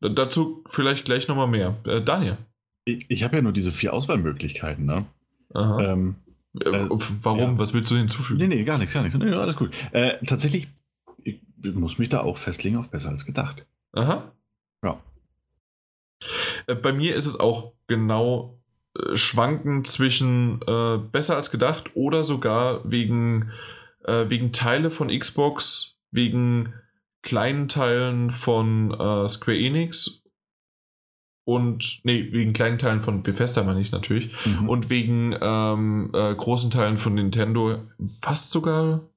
D 0.03 0.15
dazu 0.15 0.63
vielleicht 0.69 1.07
gleich 1.07 1.27
nochmal 1.27 1.49
mehr. 1.49 1.77
Äh, 1.87 2.03
Daniel. 2.03 2.39
Ich, 2.85 3.07
ich 3.09 3.25
habe 3.25 3.37
ja 3.37 3.43
nur 3.43 3.53
diese 3.53 3.73
vier 3.73 3.93
Auswahlmöglichkeiten, 3.93 4.87
ne? 4.87 5.07
Aha. 5.55 5.93
Ähm, 5.93 6.17
äh, 6.65 6.69
äh, 6.69 6.89
warum? 7.23 7.53
Ja. 7.55 7.59
Was 7.59 7.75
willst 7.75 7.91
du 7.91 7.97
hinzufügen? 7.97 8.39
Nee, 8.39 8.49
nee, 8.49 8.65
gar 8.65 8.79
nichts, 8.79 8.95
gar 8.95 9.03
nichts. 9.03 9.19
Nee, 9.19 9.33
alles 9.33 9.57
gut. 9.57 9.75
Äh, 9.93 10.25
tatsächlich, 10.25 10.69
ich 11.23 11.41
muss 11.63 11.99
mich 11.99 12.09
da 12.09 12.21
auch 12.21 12.39
festlegen 12.39 12.77
auf 12.77 12.91
besser 12.91 13.11
als 13.11 13.25
gedacht. 13.25 13.67
Aha. 13.93 14.33
Ja. 14.83 15.01
Äh, 16.67 16.75
bei 16.75 16.93
mir 16.93 17.15
ist 17.15 17.27
es 17.27 17.39
auch 17.39 17.73
genau 17.87 18.59
äh, 18.97 19.17
schwanken 19.17 19.85
zwischen 19.85 20.61
äh, 20.67 20.99
besser 20.99 21.37
als 21.37 21.51
gedacht 21.51 21.91
oder 21.95 22.25
sogar 22.25 22.91
wegen, 22.91 23.51
äh, 24.05 24.29
wegen 24.29 24.53
Teile 24.53 24.91
von 24.91 25.09
Xbox, 25.09 25.99
wegen 26.11 26.73
kleinen 27.23 27.69
Teilen 27.69 28.31
von 28.31 28.93
Square 29.29 29.59
Enix 29.59 30.23
und 31.47 32.01
nee, 32.03 32.33
wegen 32.33 32.53
kleinen 32.53 32.77
Teilen 32.77 33.03
von 33.03 33.23
Bethesda 33.23 33.63
meine 33.63 33.81
ich 33.81 33.93
natürlich 33.93 34.33
mhm. 34.45 34.69
und 34.69 34.91
wegen 34.91 35.33
ähm, 35.41 36.11
äh, 36.13 36.35
großen 36.35 36.73
Teilen 36.73 36.99
von 36.99 37.15
Nintendo 37.15 37.83
fast 38.21 38.51
sogar 38.51 39.09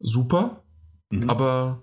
super, 0.00 0.64
mhm. 1.10 1.30
aber 1.30 1.82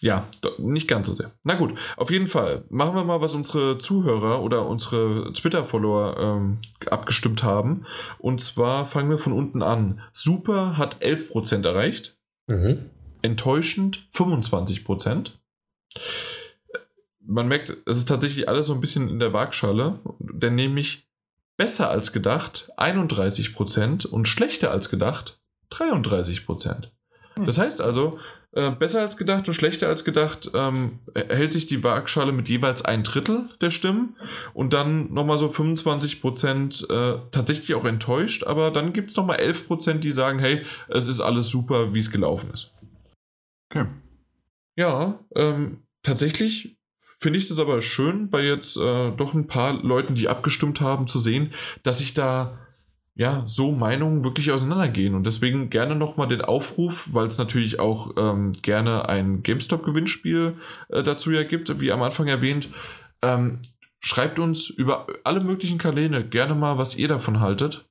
ja, 0.00 0.28
nicht 0.58 0.86
ganz 0.86 1.08
so 1.08 1.14
sehr. 1.14 1.32
Na 1.42 1.56
gut, 1.56 1.76
auf 1.96 2.12
jeden 2.12 2.28
Fall 2.28 2.62
machen 2.70 2.94
wir 2.94 3.02
mal, 3.02 3.20
was 3.20 3.34
unsere 3.34 3.78
Zuhörer 3.78 4.44
oder 4.44 4.68
unsere 4.68 5.32
Twitter-Follower 5.32 6.16
ähm, 6.16 6.58
abgestimmt 6.88 7.42
haben. 7.42 7.84
Und 8.18 8.40
zwar 8.40 8.86
fangen 8.86 9.10
wir 9.10 9.18
von 9.18 9.32
unten 9.32 9.60
an. 9.60 10.02
Super 10.12 10.78
hat 10.78 11.02
11% 11.02 11.66
erreicht. 11.66 12.16
Mhm. 12.46 12.90
Enttäuschend 13.22 14.08
25% 14.14 15.32
man 17.28 17.46
merkt, 17.46 17.76
es 17.86 17.98
ist 17.98 18.08
tatsächlich 18.08 18.48
alles 18.48 18.66
so 18.66 18.74
ein 18.74 18.80
bisschen 18.80 19.08
in 19.08 19.20
der 19.20 19.32
Waagschale, 19.32 20.00
denn 20.18 20.54
nämlich 20.54 21.08
besser 21.56 21.90
als 21.90 22.12
gedacht 22.12 22.70
31% 22.78 24.06
und 24.06 24.26
schlechter 24.26 24.70
als 24.70 24.88
gedacht 24.88 25.40
33%. 25.70 26.88
Hm. 27.36 27.46
Das 27.46 27.58
heißt 27.58 27.82
also, 27.82 28.18
äh, 28.52 28.70
besser 28.70 29.00
als 29.00 29.18
gedacht 29.18 29.46
und 29.46 29.54
schlechter 29.54 29.88
als 29.88 30.04
gedacht 30.04 30.50
ähm, 30.54 31.00
hält 31.14 31.52
sich 31.52 31.66
die 31.66 31.84
Waagschale 31.84 32.32
mit 32.32 32.48
jeweils 32.48 32.82
ein 32.82 33.02
Drittel 33.02 33.50
der 33.60 33.70
Stimmen 33.70 34.16
und 34.54 34.72
dann 34.72 35.12
nochmal 35.12 35.38
so 35.38 35.48
25% 35.48 36.90
äh, 36.90 37.20
tatsächlich 37.30 37.74
auch 37.74 37.84
enttäuscht, 37.84 38.44
aber 38.44 38.70
dann 38.70 38.94
gibt 38.94 39.10
es 39.10 39.16
nochmal 39.16 39.38
11%, 39.38 39.98
die 39.98 40.10
sagen, 40.10 40.38
hey, 40.38 40.64
es 40.88 41.08
ist 41.08 41.20
alles 41.20 41.48
super, 41.48 41.92
wie 41.92 41.98
es 41.98 42.10
gelaufen 42.10 42.50
ist. 42.54 42.72
Okay. 43.70 43.86
Ja, 44.76 45.18
ähm, 45.34 45.82
tatsächlich 46.02 46.77
finde 47.18 47.38
ich 47.38 47.48
das 47.48 47.58
aber 47.58 47.82
schön, 47.82 48.30
bei 48.30 48.42
jetzt 48.42 48.76
äh, 48.76 49.10
doch 49.10 49.34
ein 49.34 49.46
paar 49.46 49.72
Leuten, 49.82 50.14
die 50.14 50.28
abgestimmt 50.28 50.80
haben, 50.80 51.06
zu 51.08 51.18
sehen, 51.18 51.52
dass 51.82 51.98
sich 51.98 52.14
da 52.14 52.58
ja 53.14 53.42
so 53.46 53.72
Meinungen 53.72 54.22
wirklich 54.22 54.52
auseinandergehen. 54.52 55.16
Und 55.16 55.24
deswegen 55.24 55.70
gerne 55.70 55.96
nochmal 55.96 56.28
den 56.28 56.40
Aufruf, 56.40 57.12
weil 57.12 57.26
es 57.26 57.36
natürlich 57.36 57.80
auch 57.80 58.12
ähm, 58.16 58.52
gerne 58.62 59.08
ein 59.08 59.42
GameStop-Gewinnspiel 59.42 60.54
äh, 60.88 61.02
dazu 61.02 61.32
ja 61.32 61.42
gibt, 61.42 61.80
wie 61.80 61.90
am 61.90 62.02
Anfang 62.02 62.28
erwähnt. 62.28 62.68
Ähm, 63.20 63.60
schreibt 63.98 64.38
uns 64.38 64.70
über 64.70 65.08
alle 65.24 65.40
möglichen 65.40 65.78
Kanäle 65.78 66.24
gerne 66.24 66.54
mal, 66.54 66.78
was 66.78 66.96
ihr 66.96 67.08
davon 67.08 67.40
haltet. 67.40 67.84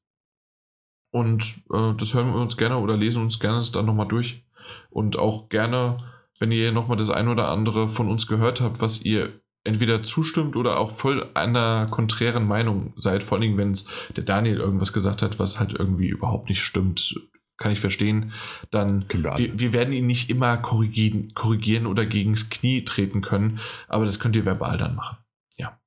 Und 1.12 1.44
äh, 1.74 1.94
das 1.98 2.14
hören 2.14 2.34
wir 2.34 2.40
uns 2.40 2.56
gerne 2.56 2.78
oder 2.78 2.96
lesen 2.96 3.24
uns 3.24 3.42
gerne 3.42 3.62
dann 3.74 3.86
nochmal 3.86 4.08
durch. 4.08 4.46
Und 4.90 5.20
auch 5.20 5.50
gerne 5.50 5.98
wenn 6.40 6.52
ihr 6.52 6.72
nochmal 6.72 6.98
das 6.98 7.10
ein 7.10 7.28
oder 7.28 7.50
andere 7.50 7.90
von 7.90 8.10
uns 8.10 8.28
gehört 8.28 8.62
habt, 8.62 8.82
was 8.82 9.02
ihr 9.02 9.42
entweder 9.64 10.02
zustimmt 10.02 10.56
oder 10.56 10.80
auch 10.80 10.92
voll 10.92 11.30
einer 11.34 11.88
konträren 11.88 12.48
Meinung 12.48 12.94
seid, 12.96 13.24
vor 13.24 13.38
allem 13.38 13.58
wenn 13.58 13.72
es 13.72 13.88
der 14.16 14.24
Daniel 14.24 14.58
irgendwas 14.58 14.94
gesagt 14.94 15.22
hat, 15.22 15.40
was 15.40 15.60
halt 15.60 15.74
irgendwie 15.74 16.08
überhaupt 16.08 16.50
nicht 16.50 16.62
stimmt, 16.62 17.16
kann 17.58 17.72
ich 17.72 17.80
verstehen, 17.80 18.34
dann 18.72 19.06
wir, 19.10 19.60
wir, 19.60 19.74
werden 19.74 19.94
ihn 19.94 20.06
nicht 20.06 20.30
immer 20.30 20.58
korrigieren, 20.58 21.34
korrigieren 21.34 21.88
oder 21.88 22.06
gegens 22.06 22.50
Knie 22.50 22.86
treten 22.86 23.22
können, 23.22 23.60
aber 23.88 24.06
das 24.06 24.20
könnt 24.20 24.36
ihr 24.36 24.46
verbal 24.46 24.78
dann 24.78 24.96
machen. 24.96 25.18
Ja. 25.58 25.82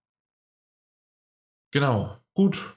Genau. 1.70 2.18
Gut. 2.34 2.76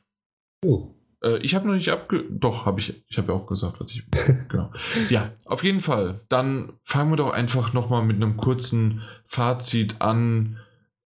Oh. 0.63 0.92
Äh, 1.23 1.37
ich 1.37 1.55
habe 1.55 1.67
noch 1.67 1.73
nicht 1.73 1.89
abge... 1.89 2.25
Doch, 2.29 2.65
habe 2.65 2.79
ich. 2.79 3.03
Ich 3.07 3.17
habe 3.17 3.31
ja 3.31 3.37
auch 3.37 3.47
gesagt, 3.47 3.79
was 3.79 3.91
ich... 3.91 4.03
genau. 4.49 4.71
Ja, 5.09 5.31
auf 5.45 5.63
jeden 5.63 5.79
Fall. 5.79 6.21
Dann 6.29 6.73
fangen 6.83 7.11
wir 7.11 7.17
doch 7.17 7.31
einfach 7.31 7.73
nochmal 7.73 8.03
mit 8.03 8.17
einem 8.17 8.37
kurzen 8.37 9.01
Fazit 9.25 10.01
an. 10.01 10.57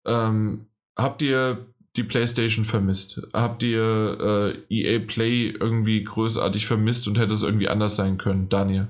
Ähm, 0.06 0.68
habt 0.98 1.22
ihr 1.22 1.66
die 1.96 2.04
PlayStation 2.04 2.66
vermisst? 2.66 3.28
Habt 3.34 3.64
ihr 3.64 4.56
äh, 4.70 4.74
EA 4.74 5.00
Play 5.00 5.50
irgendwie 5.50 6.04
großartig 6.04 6.68
vermisst 6.68 7.08
und 7.08 7.18
hätte 7.18 7.34
es 7.34 7.44
irgendwie 7.44 7.70
anders 7.70 7.96
sein 7.96 8.18
können, 8.18 8.50
Daniel? 8.50 8.88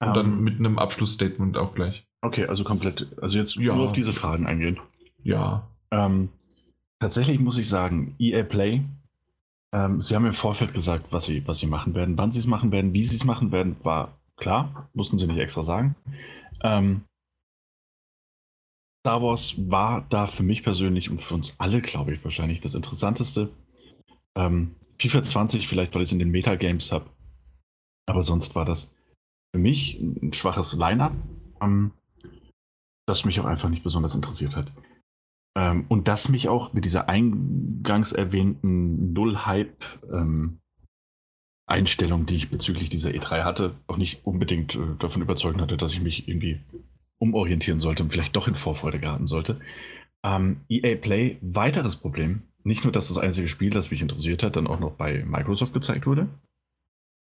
Und 0.00 0.08
um, 0.08 0.14
dann 0.14 0.26
ähm. 0.26 0.44
mit 0.44 0.58
einem 0.58 0.78
Abschlussstatement 0.78 1.56
auch 1.56 1.74
gleich. 1.74 2.06
Okay, 2.22 2.46
also 2.46 2.64
komplett. 2.64 3.06
Also 3.20 3.38
jetzt 3.38 3.56
ja. 3.56 3.74
nur 3.74 3.84
auf 3.84 3.92
diese 3.92 4.12
Fragen 4.12 4.46
eingehen. 4.46 4.78
Ja. 5.22 5.68
Ähm, 5.90 6.30
tatsächlich 6.98 7.38
muss 7.38 7.58
ich 7.58 7.68
sagen, 7.68 8.14
EA 8.18 8.42
Play 8.42 8.82
Ähm, 9.76 10.00
sie 10.00 10.14
haben 10.14 10.24
im 10.24 10.32
Vorfeld 10.32 10.72
gesagt, 10.72 11.12
was 11.12 11.26
sie, 11.26 11.46
was 11.46 11.58
sie 11.58 11.66
machen 11.66 11.94
werden. 11.94 12.16
Wann 12.16 12.32
sie 12.32 12.38
es 12.38 12.46
machen 12.46 12.72
werden, 12.72 12.94
wie 12.94 13.04
sie 13.04 13.16
es 13.16 13.24
machen 13.24 13.52
werden, 13.52 13.76
war 13.82 14.18
klar. 14.36 14.88
Mussten 14.94 15.18
sie 15.18 15.26
nicht 15.26 15.38
extra 15.38 15.62
sagen. 15.62 15.94
Ähm, 16.62 17.02
Star 19.04 19.22
Wars 19.22 19.54
war 19.58 20.06
da 20.08 20.26
für 20.26 20.42
mich 20.44 20.62
persönlich 20.62 21.10
und 21.10 21.20
für 21.20 21.34
uns 21.34 21.54
alle, 21.58 21.82
glaube 21.82 22.14
ich, 22.14 22.24
wahrscheinlich 22.24 22.60
das 22.60 22.74
Interessanteste. 22.74 23.50
Ähm, 24.34 24.74
FIFA 24.98 25.22
20 25.22 25.68
vielleicht, 25.68 25.94
weil 25.94 26.02
ich 26.02 26.08
es 26.08 26.12
in 26.12 26.20
den 26.20 26.30
Metagames 26.30 26.90
habe. 26.90 27.10
Aber 28.08 28.22
sonst 28.22 28.54
war 28.54 28.64
das 28.64 28.94
für 29.54 29.60
mich 29.60 30.00
ein 30.00 30.32
schwaches 30.32 30.72
Line-Up, 30.72 31.12
ähm, 31.60 31.92
das 33.06 33.26
mich 33.26 33.38
auch 33.40 33.44
einfach 33.44 33.68
nicht 33.68 33.84
besonders 33.84 34.14
interessiert 34.14 34.56
hat. 34.56 34.72
Ähm, 35.56 35.86
und 35.88 36.06
das 36.06 36.28
mich 36.28 36.48
auch 36.48 36.74
mit 36.74 36.84
dieser 36.84 37.08
eingangs 37.08 38.12
erwähnten 38.12 39.12
Null-Hype 39.14 39.84
ähm, 40.12 40.60
die 41.68 42.36
ich 42.36 42.50
bezüglich 42.50 42.90
dieser 42.90 43.10
E3 43.10 43.42
hatte, 43.42 43.74
auch 43.88 43.96
nicht 43.96 44.24
unbedingt 44.24 44.76
äh, 44.76 44.80
davon 45.00 45.22
überzeugt 45.22 45.60
hatte, 45.60 45.76
dass 45.76 45.92
ich 45.92 46.00
mich 46.00 46.28
irgendwie 46.28 46.60
umorientieren 47.18 47.80
sollte 47.80 48.02
und 48.02 48.12
vielleicht 48.12 48.36
doch 48.36 48.46
in 48.46 48.54
Vorfreude 48.54 49.00
geraten 49.00 49.26
sollte. 49.26 49.58
Ähm, 50.22 50.60
EA 50.68 50.96
Play, 50.96 51.38
weiteres 51.40 51.96
Problem. 51.96 52.42
Nicht 52.62 52.84
nur, 52.84 52.92
dass 52.92 53.08
das 53.08 53.18
einzige 53.18 53.48
Spiel, 53.48 53.70
das 53.70 53.90
mich 53.90 54.02
interessiert 54.02 54.42
hat, 54.42 54.56
dann 54.56 54.66
auch 54.66 54.78
noch 54.78 54.92
bei 54.92 55.24
Microsoft 55.24 55.72
gezeigt 55.72 56.06
wurde. 56.06 56.28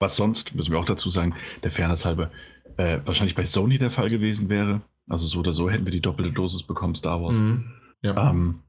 Was 0.01 0.17
sonst, 0.17 0.55
müssen 0.55 0.73
wir 0.73 0.81
auch 0.81 0.87
dazu 0.87 1.09
sagen, 1.09 1.35
der 1.63 1.71
Fairness 1.71 2.05
halber, 2.05 2.31
äh, 2.77 2.99
wahrscheinlich 3.05 3.37
bei 3.37 3.47
Sony 3.47 3.79
der 3.79 3.91
Fall 3.91 4.11
gewesen 4.11 4.51
wäre. 4.51 4.83
Also 5.09 5.27
so 5.27 5.39
oder 5.39 5.53
so 5.53 5.71
hätten 5.71 5.87
wir 5.87 5.93
die 5.93 6.01
doppelte 6.01 6.33
Dosis 6.33 6.63
bekommen, 6.63 6.95
Star 6.95 7.23
Wars. 7.23 7.37
Mhm. 7.37 7.76
Ja. 8.03 8.31
Ähm, 8.31 8.63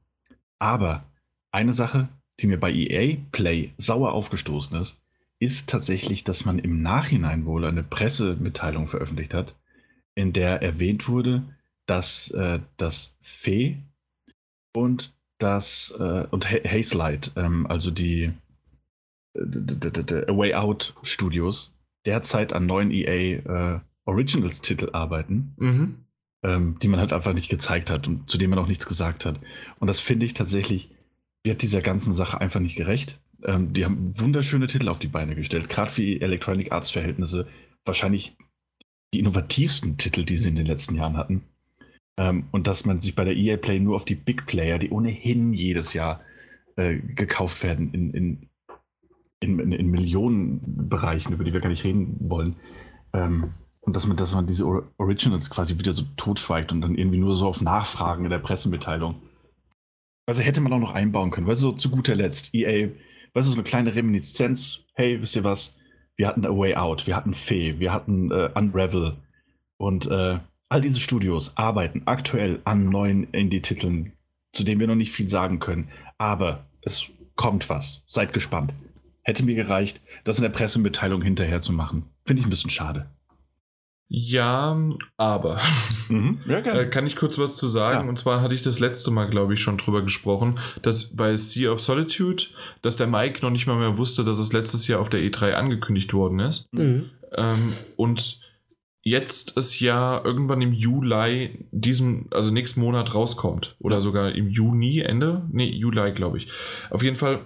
aber 0.58 1.04
eine 1.52 1.72
Sache, 1.72 2.08
die 2.40 2.46
mir 2.46 2.58
bei 2.58 2.72
EA 2.72 3.16
Play 3.32 3.72
sauer 3.78 4.12
aufgestoßen 4.12 4.80
ist, 4.80 4.98
ist 5.40 5.68
tatsächlich, 5.68 6.24
dass 6.24 6.44
man 6.44 6.58
im 6.58 6.82
Nachhinein 6.82 7.46
wohl 7.46 7.64
eine 7.64 7.82
Pressemitteilung 7.82 8.88
veröffentlicht 8.88 9.34
hat, 9.34 9.54
in 10.14 10.32
der 10.32 10.62
erwähnt 10.62 11.08
wurde, 11.08 11.44
dass 11.86 12.30
äh, 12.32 12.60
das 12.76 13.16
Fee 13.22 13.78
und 14.74 15.12
das 15.38 15.94
äh, 15.98 16.26
und 16.30 16.50
Hazelight, 16.50 17.32
ähm, 17.36 17.66
also 17.68 17.90
die 17.90 18.32
A 19.36 20.36
Way 20.36 20.54
Out 20.54 20.94
Studios, 21.02 21.72
derzeit 22.04 22.52
an 22.52 22.66
neuen 22.66 22.90
EA 22.90 23.76
äh, 23.76 23.80
Originals-Titel 24.04 24.90
arbeiten, 24.92 25.54
mhm. 25.56 26.04
Ähm, 26.42 26.78
die 26.80 26.88
man 26.88 27.00
halt 27.00 27.12
einfach 27.12 27.34
nicht 27.34 27.48
gezeigt 27.48 27.90
hat 27.90 28.06
und 28.06 28.30
zu 28.30 28.38
denen 28.38 28.50
man 28.50 28.58
auch 28.58 28.68
nichts 28.68 28.86
gesagt 28.86 29.24
hat. 29.24 29.40
Und 29.78 29.88
das 29.88 30.00
finde 30.00 30.26
ich 30.26 30.34
tatsächlich, 30.34 30.90
wird 31.44 31.62
dieser 31.62 31.82
ganzen 31.82 32.14
Sache 32.14 32.40
einfach 32.40 32.60
nicht 32.60 32.76
gerecht. 32.76 33.20
Ähm, 33.44 33.72
die 33.72 33.84
haben 33.84 34.18
wunderschöne 34.18 34.66
Titel 34.66 34.88
auf 34.88 34.98
die 34.98 35.08
Beine 35.08 35.34
gestellt, 35.34 35.68
gerade 35.68 35.90
für 35.90 36.02
Electronic 36.02 36.72
Arts 36.72 36.90
Verhältnisse. 36.90 37.46
Wahrscheinlich 37.84 38.36
die 39.14 39.20
innovativsten 39.20 39.96
Titel, 39.96 40.24
die 40.24 40.36
sie 40.36 40.48
in 40.48 40.56
den 40.56 40.66
letzten 40.66 40.94
Jahren 40.94 41.16
hatten. 41.16 41.42
Ähm, 42.18 42.44
und 42.50 42.66
dass 42.66 42.84
man 42.84 43.00
sich 43.00 43.14
bei 43.14 43.24
der 43.24 43.36
EA 43.36 43.56
Play 43.56 43.80
nur 43.80 43.96
auf 43.96 44.04
die 44.04 44.14
Big 44.14 44.46
Player, 44.46 44.78
die 44.78 44.90
ohnehin 44.90 45.52
jedes 45.52 45.92
Jahr 45.92 46.20
äh, 46.76 46.98
gekauft 46.98 47.62
werden, 47.62 47.92
in, 47.92 48.12
in, 48.12 48.48
in, 49.40 49.72
in, 49.72 49.86
Millionenbereichen, 49.90 51.32
über 51.32 51.44
die 51.44 51.52
wir 51.52 51.60
gar 51.60 51.70
nicht 51.70 51.84
reden 51.84 52.16
wollen, 52.20 52.56
ähm, 53.12 53.52
und 53.88 53.96
dass 53.96 54.06
man, 54.06 54.18
dass 54.18 54.34
man 54.34 54.46
diese 54.46 54.66
Originals 54.98 55.48
quasi 55.48 55.78
wieder 55.78 55.92
so 55.92 56.02
totschweigt 56.18 56.72
und 56.72 56.82
dann 56.82 56.94
irgendwie 56.94 57.16
nur 57.16 57.34
so 57.36 57.48
auf 57.48 57.62
Nachfragen 57.62 58.24
in 58.24 58.30
der 58.30 58.38
Pressemitteilung. 58.38 59.22
Also 60.26 60.42
hätte 60.42 60.60
man 60.60 60.74
auch 60.74 60.78
noch 60.78 60.92
einbauen 60.92 61.30
können, 61.30 61.46
weil 61.46 61.54
so 61.54 61.72
zu 61.72 61.88
guter 61.88 62.14
Letzt, 62.14 62.54
EA, 62.54 62.88
weißt 63.32 63.48
du, 63.48 63.52
so 63.52 63.54
eine 63.54 63.62
kleine 63.62 63.94
Reminiszenz, 63.94 64.84
hey, 64.92 65.18
wisst 65.22 65.36
ihr 65.36 65.44
was, 65.44 65.78
wir 66.16 66.28
hatten 66.28 66.44
A 66.44 66.50
Way 66.50 66.74
Out, 66.74 67.06
wir 67.06 67.16
hatten 67.16 67.32
Fee, 67.32 67.78
wir 67.78 67.90
hatten 67.90 68.30
äh, 68.30 68.50
Unravel 68.54 69.16
und 69.78 70.06
äh, 70.10 70.38
all 70.68 70.80
diese 70.82 71.00
Studios 71.00 71.56
arbeiten 71.56 72.02
aktuell 72.04 72.60
an 72.64 72.90
neuen 72.90 73.24
Indie-Titeln, 73.32 74.12
zu 74.52 74.64
denen 74.64 74.80
wir 74.80 74.86
noch 74.86 74.96
nicht 74.96 75.12
viel 75.12 75.30
sagen 75.30 75.60
können. 75.60 75.88
Aber 76.18 76.66
es 76.82 77.06
kommt 77.36 77.70
was. 77.70 78.02
Seid 78.06 78.34
gespannt. 78.34 78.74
Hätte 79.22 79.46
mir 79.46 79.54
gereicht, 79.54 80.02
das 80.24 80.36
in 80.36 80.42
der 80.42 80.50
Pressemitteilung 80.50 81.22
hinterher 81.22 81.62
zu 81.62 81.72
machen. 81.72 82.10
Finde 82.26 82.40
ich 82.40 82.46
ein 82.46 82.50
bisschen 82.50 82.68
schade. 82.68 83.08
Ja, 84.10 84.78
aber 85.18 85.60
mhm. 86.08 86.40
ja, 86.46 86.58
äh, 86.64 86.86
kann 86.88 87.06
ich 87.06 87.16
kurz 87.16 87.38
was 87.38 87.56
zu 87.56 87.68
sagen? 87.68 88.04
Ja. 88.04 88.08
Und 88.08 88.18
zwar 88.18 88.40
hatte 88.40 88.54
ich 88.54 88.62
das 88.62 88.80
letzte 88.80 89.10
Mal, 89.10 89.28
glaube 89.28 89.54
ich, 89.54 89.62
schon 89.62 89.76
drüber 89.76 90.02
gesprochen, 90.02 90.58
dass 90.82 91.14
bei 91.14 91.36
Sea 91.36 91.70
of 91.70 91.80
Solitude, 91.80 92.44
dass 92.80 92.96
der 92.96 93.06
Mike 93.06 93.40
noch 93.42 93.50
nicht 93.50 93.66
mal 93.66 93.76
mehr 93.76 93.98
wusste, 93.98 94.24
dass 94.24 94.38
es 94.38 94.52
letztes 94.52 94.88
Jahr 94.88 95.00
auf 95.00 95.10
der 95.10 95.20
E3 95.20 95.52
angekündigt 95.52 96.14
worden 96.14 96.40
ist. 96.40 96.72
Mhm. 96.72 97.10
Ähm, 97.36 97.74
und 97.96 98.40
jetzt 99.02 99.56
es 99.56 99.78
ja 99.80 100.22
irgendwann 100.24 100.62
im 100.62 100.72
Juli 100.72 101.66
diesem, 101.70 102.28
also 102.30 102.50
nächsten 102.50 102.80
Monat 102.80 103.14
rauskommt. 103.14 103.76
Oder 103.78 104.00
sogar 104.00 104.32
im 104.32 104.48
Juni, 104.48 105.00
Ende? 105.00 105.46
Nee, 105.52 105.70
Juli, 105.70 106.12
glaube 106.12 106.38
ich. 106.38 106.48
Auf 106.90 107.02
jeden 107.02 107.16
Fall, 107.16 107.44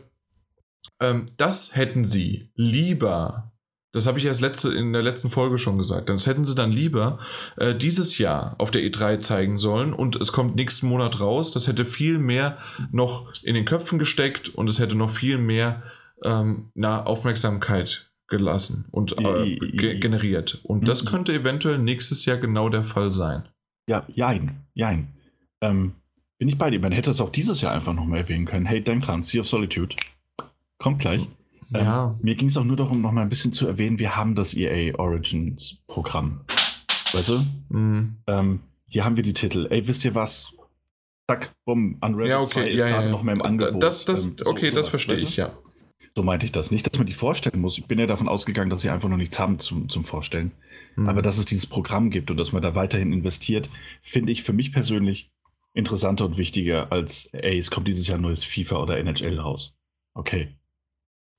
ähm, 1.00 1.30
das 1.36 1.74
hätten 1.74 2.04
sie 2.04 2.50
lieber 2.54 3.51
das 3.92 4.06
habe 4.06 4.18
ich 4.18 4.24
erst 4.24 4.40
letzte, 4.40 4.72
in 4.72 4.92
der 4.92 5.02
letzten 5.02 5.28
Folge 5.28 5.58
schon 5.58 5.76
gesagt. 5.76 6.08
Das 6.08 6.26
hätten 6.26 6.44
sie 6.44 6.54
dann 6.54 6.72
lieber 6.72 7.18
äh, 7.56 7.74
dieses 7.74 8.16
Jahr 8.18 8.54
auf 8.58 8.70
der 8.70 8.82
E3 8.82 9.18
zeigen 9.18 9.58
sollen 9.58 9.92
und 9.92 10.16
es 10.16 10.32
kommt 10.32 10.56
nächsten 10.56 10.88
Monat 10.88 11.20
raus. 11.20 11.52
Das 11.52 11.68
hätte 11.68 11.84
viel 11.84 12.18
mehr 12.18 12.56
noch 12.90 13.32
in 13.42 13.54
den 13.54 13.66
Köpfen 13.66 13.98
gesteckt 13.98 14.48
und 14.48 14.68
es 14.68 14.78
hätte 14.78 14.94
noch 14.94 15.10
viel 15.10 15.36
mehr 15.36 15.82
ähm, 16.24 16.70
na, 16.74 17.04
Aufmerksamkeit 17.04 18.10
gelassen 18.28 18.86
und 18.90 19.18
äh, 19.18 19.56
ge 19.56 19.98
generiert. 19.98 20.60
Und 20.62 20.88
das 20.88 21.04
könnte 21.04 21.34
eventuell 21.34 21.78
nächstes 21.78 22.24
Jahr 22.24 22.38
genau 22.38 22.70
der 22.70 22.84
Fall 22.84 23.10
sein. 23.10 23.42
Ja, 23.86 24.06
jein, 24.08 24.64
jein. 24.72 25.08
Ähm, 25.60 25.92
bin 26.38 26.48
ich 26.48 26.56
bei 26.56 26.70
dir. 26.70 26.80
Man 26.80 26.92
hätte 26.92 27.10
es 27.10 27.20
auch 27.20 27.28
dieses 27.28 27.60
Jahr 27.60 27.74
einfach 27.74 27.92
nochmal 27.92 28.20
erwähnen 28.20 28.46
können. 28.46 28.64
Hey, 28.64 28.82
denk 28.82 29.04
dran, 29.04 29.22
Sea 29.22 29.42
of 29.42 29.48
Solitude. 29.48 29.94
Kommt 30.78 31.00
gleich. 31.00 31.28
Ähm, 31.74 31.84
ja. 31.84 32.10
Ähm, 32.10 32.18
mir 32.22 32.34
ging 32.34 32.48
es 32.48 32.56
auch 32.56 32.64
nur 32.64 32.76
darum, 32.76 33.00
noch 33.02 33.12
mal 33.12 33.22
ein 33.22 33.28
bisschen 33.28 33.52
zu 33.52 33.66
erwähnen, 33.66 33.98
wir 33.98 34.16
haben 34.16 34.34
das 34.34 34.54
EA 34.54 34.94
Origins 34.98 35.78
Programm. 35.86 36.40
Weißt 37.12 37.28
du? 37.28 37.46
Mhm. 37.68 38.16
Ähm, 38.26 38.60
hier 38.88 39.04
haben 39.04 39.16
wir 39.16 39.22
die 39.22 39.32
Titel. 39.32 39.66
Ey, 39.70 39.86
wisst 39.86 40.04
ihr 40.04 40.14
was? 40.14 40.54
Zack, 41.30 41.54
bumm, 41.64 41.98
Unravel 42.00 42.28
ja, 42.28 42.40
okay, 42.40 42.48
2 42.52 42.68
ist 42.68 42.80
ja, 42.80 42.88
gerade 42.88 43.06
ja. 43.06 43.10
noch 43.10 43.22
mehr 43.22 43.34
im 43.34 43.42
Angebot. 43.42 43.82
Das, 43.82 44.04
das, 44.04 44.26
ähm, 44.26 44.36
so, 44.38 44.50
okay, 44.50 44.70
sowas, 44.70 44.82
das 44.82 44.88
verstehe 44.88 45.16
ich, 45.16 45.36
ja. 45.36 45.52
So 46.14 46.22
meinte 46.22 46.44
ich 46.44 46.52
das. 46.52 46.70
Nicht, 46.70 46.86
dass 46.86 46.98
man 46.98 47.06
die 47.06 47.14
vorstellen 47.14 47.60
muss. 47.60 47.78
Ich 47.78 47.86
bin 47.86 47.98
ja 47.98 48.06
davon 48.06 48.28
ausgegangen, 48.28 48.70
dass 48.70 48.82
sie 48.82 48.90
einfach 48.90 49.08
noch 49.08 49.16
nichts 49.16 49.38
haben 49.38 49.58
zum, 49.58 49.88
zum 49.88 50.04
Vorstellen. 50.04 50.52
Mhm. 50.96 51.08
Aber 51.08 51.22
dass 51.22 51.38
es 51.38 51.46
dieses 51.46 51.66
Programm 51.66 52.10
gibt 52.10 52.30
und 52.30 52.36
dass 52.36 52.52
man 52.52 52.62
da 52.62 52.74
weiterhin 52.74 53.12
investiert, 53.12 53.70
finde 54.02 54.32
ich 54.32 54.42
für 54.42 54.52
mich 54.52 54.72
persönlich 54.72 55.30
interessanter 55.74 56.26
und 56.26 56.36
wichtiger 56.36 56.92
als, 56.92 57.26
ey, 57.32 57.56
es 57.56 57.70
kommt 57.70 57.88
dieses 57.88 58.06
Jahr 58.06 58.18
ein 58.18 58.22
neues 58.22 58.44
FIFA 58.44 58.76
oder 58.82 58.98
NHL 58.98 59.38
raus. 59.38 59.74
Okay. 60.14 60.54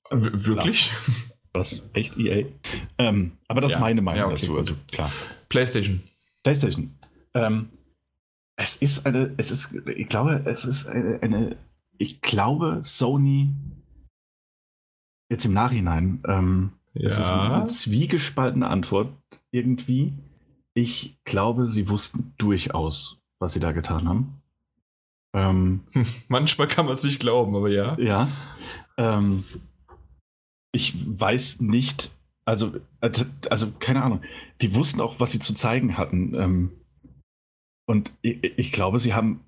W 0.09 0.45
wirklich? 0.45 0.89
Klar. 0.89 1.13
Was? 1.53 1.83
Echt 1.93 2.17
EA? 2.17 2.45
Ähm, 2.97 3.33
aber 3.47 3.61
das 3.61 3.73
ja. 3.73 3.77
ist 3.77 3.81
meine 3.81 4.01
Meinung 4.01 4.19
ja, 4.19 4.25
okay, 4.27 4.41
dazu. 4.41 4.57
Also 4.57 4.75
klar. 4.91 5.11
PlayStation. 5.49 6.01
PlayStation. 6.41 6.95
Ähm, 7.35 7.69
es 8.55 8.75
ist 8.75 9.05
eine, 9.05 9.33
es 9.37 9.51
ist, 9.51 9.73
ich 9.95 10.09
glaube, 10.09 10.41
es 10.45 10.65
ist 10.65 10.87
eine, 10.87 11.19
eine 11.21 11.57
ich 11.97 12.21
glaube, 12.21 12.81
Sony 12.83 13.49
jetzt 15.29 15.45
im 15.45 15.53
Nachhinein, 15.53 16.23
ähm, 16.27 16.73
ja. 16.93 17.07
es 17.07 17.19
ist 17.19 17.31
eine 17.31 17.65
zwiegespaltene 17.65 18.67
Antwort 18.67 19.09
irgendwie. 19.51 20.13
Ich 20.73 21.17
glaube, 21.23 21.67
sie 21.67 21.89
wussten 21.89 22.33
durchaus, 22.37 23.21
was 23.39 23.53
sie 23.53 23.59
da 23.59 23.71
getan 23.71 24.07
haben. 24.07 24.41
Ähm, 25.33 25.81
Manchmal 26.27 26.67
kann 26.67 26.85
man 26.85 26.95
es 26.95 27.03
nicht 27.03 27.19
glauben, 27.19 27.55
aber 27.55 27.69
ja. 27.69 27.97
Ja. 27.99 28.27
Ähm, 28.97 29.43
ich 30.73 30.93
weiß 31.05 31.61
nicht, 31.61 32.11
also, 32.45 32.73
also, 32.99 33.25
also, 33.49 33.71
keine 33.79 34.03
Ahnung. 34.03 34.21
Die 34.61 34.75
wussten 34.75 34.99
auch, 34.99 35.19
was 35.19 35.31
sie 35.31 35.39
zu 35.39 35.53
zeigen 35.53 35.97
hatten. 35.97 36.33
Ähm, 36.35 36.71
und 37.85 38.11
ich, 38.21 38.43
ich, 38.57 38.71
glaube, 38.71 38.99
sie 38.99 39.13
haben, 39.13 39.41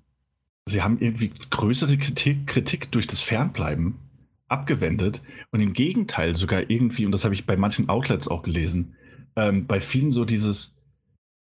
sie 0.64 0.82
haben 0.82 0.98
irgendwie 1.00 1.32
größere 1.50 1.98
Kritik, 1.98 2.46
Kritik 2.46 2.90
durch 2.92 3.06
das 3.06 3.20
Fernbleiben 3.20 3.98
abgewendet 4.48 5.20
und 5.50 5.60
im 5.60 5.72
Gegenteil 5.72 6.36
sogar 6.36 6.70
irgendwie, 6.70 7.04
und 7.04 7.12
das 7.12 7.24
habe 7.24 7.34
ich 7.34 7.44
bei 7.44 7.56
manchen 7.56 7.88
Outlets 7.88 8.28
auch 8.28 8.42
gelesen, 8.42 8.94
ähm, 9.34 9.66
bei 9.66 9.80
vielen 9.80 10.12
so 10.12 10.24
dieses 10.24 10.76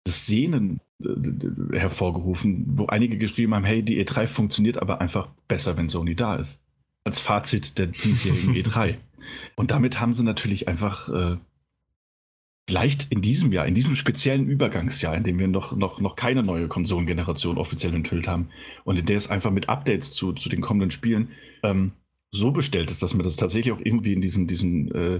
das 0.03 0.25
Sehnen 0.25 0.81
äh, 1.03 1.77
hervorgerufen, 1.77 2.65
wo 2.77 2.87
einige 2.87 3.17
geschrieben 3.17 3.53
haben, 3.53 3.65
hey, 3.65 3.83
die 3.83 4.03
E3 4.03 4.27
funktioniert 4.27 4.77
aber 4.77 5.01
einfach 5.01 5.29
besser, 5.47 5.77
wenn 5.77 5.89
Sony 5.89 6.15
da 6.15 6.35
ist. 6.35 6.59
Als 7.05 7.19
Fazit 7.19 7.77
der 7.77 7.87
diesjährigen 7.87 8.53
E3. 8.55 8.97
Und 9.55 9.71
damit 9.71 10.01
haben 10.01 10.13
sie 10.13 10.23
natürlich 10.23 10.67
einfach 10.67 11.07
äh, 11.09 11.37
vielleicht 12.67 13.11
in 13.11 13.21
diesem 13.21 13.51
Jahr, 13.51 13.67
in 13.67 13.75
diesem 13.75 13.95
speziellen 13.95 14.49
Übergangsjahr, 14.49 15.15
in 15.15 15.23
dem 15.23 15.39
wir 15.39 15.47
noch, 15.47 15.75
noch, 15.75 16.01
noch 16.01 16.15
keine 16.15 16.43
neue 16.43 16.67
Konsolengeneration 16.67 17.57
offiziell 17.57 17.93
enthüllt 17.93 18.27
haben 18.27 18.49
und 18.83 18.97
in 18.97 19.05
der 19.05 19.17
es 19.17 19.29
einfach 19.29 19.51
mit 19.51 19.69
Updates 19.69 20.13
zu, 20.13 20.33
zu 20.33 20.49
den 20.49 20.61
kommenden 20.61 20.91
Spielen 20.91 21.29
ähm, 21.63 21.93
so 22.31 22.51
bestellt 22.51 22.91
ist, 22.91 23.01
dass 23.01 23.13
man 23.13 23.23
das 23.23 23.37
tatsächlich 23.37 23.73
auch 23.73 23.81
irgendwie 23.81 24.13
in 24.13 24.21
diesen, 24.21 24.47
diesen 24.47 24.91
äh, 24.93 25.19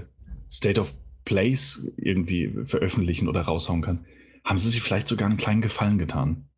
State 0.50 0.80
of 0.80 0.94
Place 1.24 1.82
irgendwie 1.96 2.52
veröffentlichen 2.64 3.28
oder 3.28 3.42
raushauen 3.42 3.82
kann, 3.82 4.04
haben 4.44 4.58
sie 4.58 4.70
sich 4.70 4.82
vielleicht 4.82 5.08
sogar 5.08 5.28
einen 5.28 5.38
kleinen 5.38 5.60
Gefallen 5.60 5.98
getan. 5.98 6.48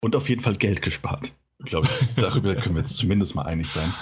Und 0.00 0.14
auf 0.14 0.28
jeden 0.28 0.40
Fall 0.40 0.54
Geld 0.54 0.82
gespart. 0.82 1.32
Ich 1.58 1.66
glaube, 1.66 1.88
darüber 2.16 2.54
können 2.54 2.76
wir 2.76 2.80
jetzt 2.80 2.96
zumindest 2.96 3.34
mal 3.34 3.42
einig 3.42 3.68
sein. 3.68 3.92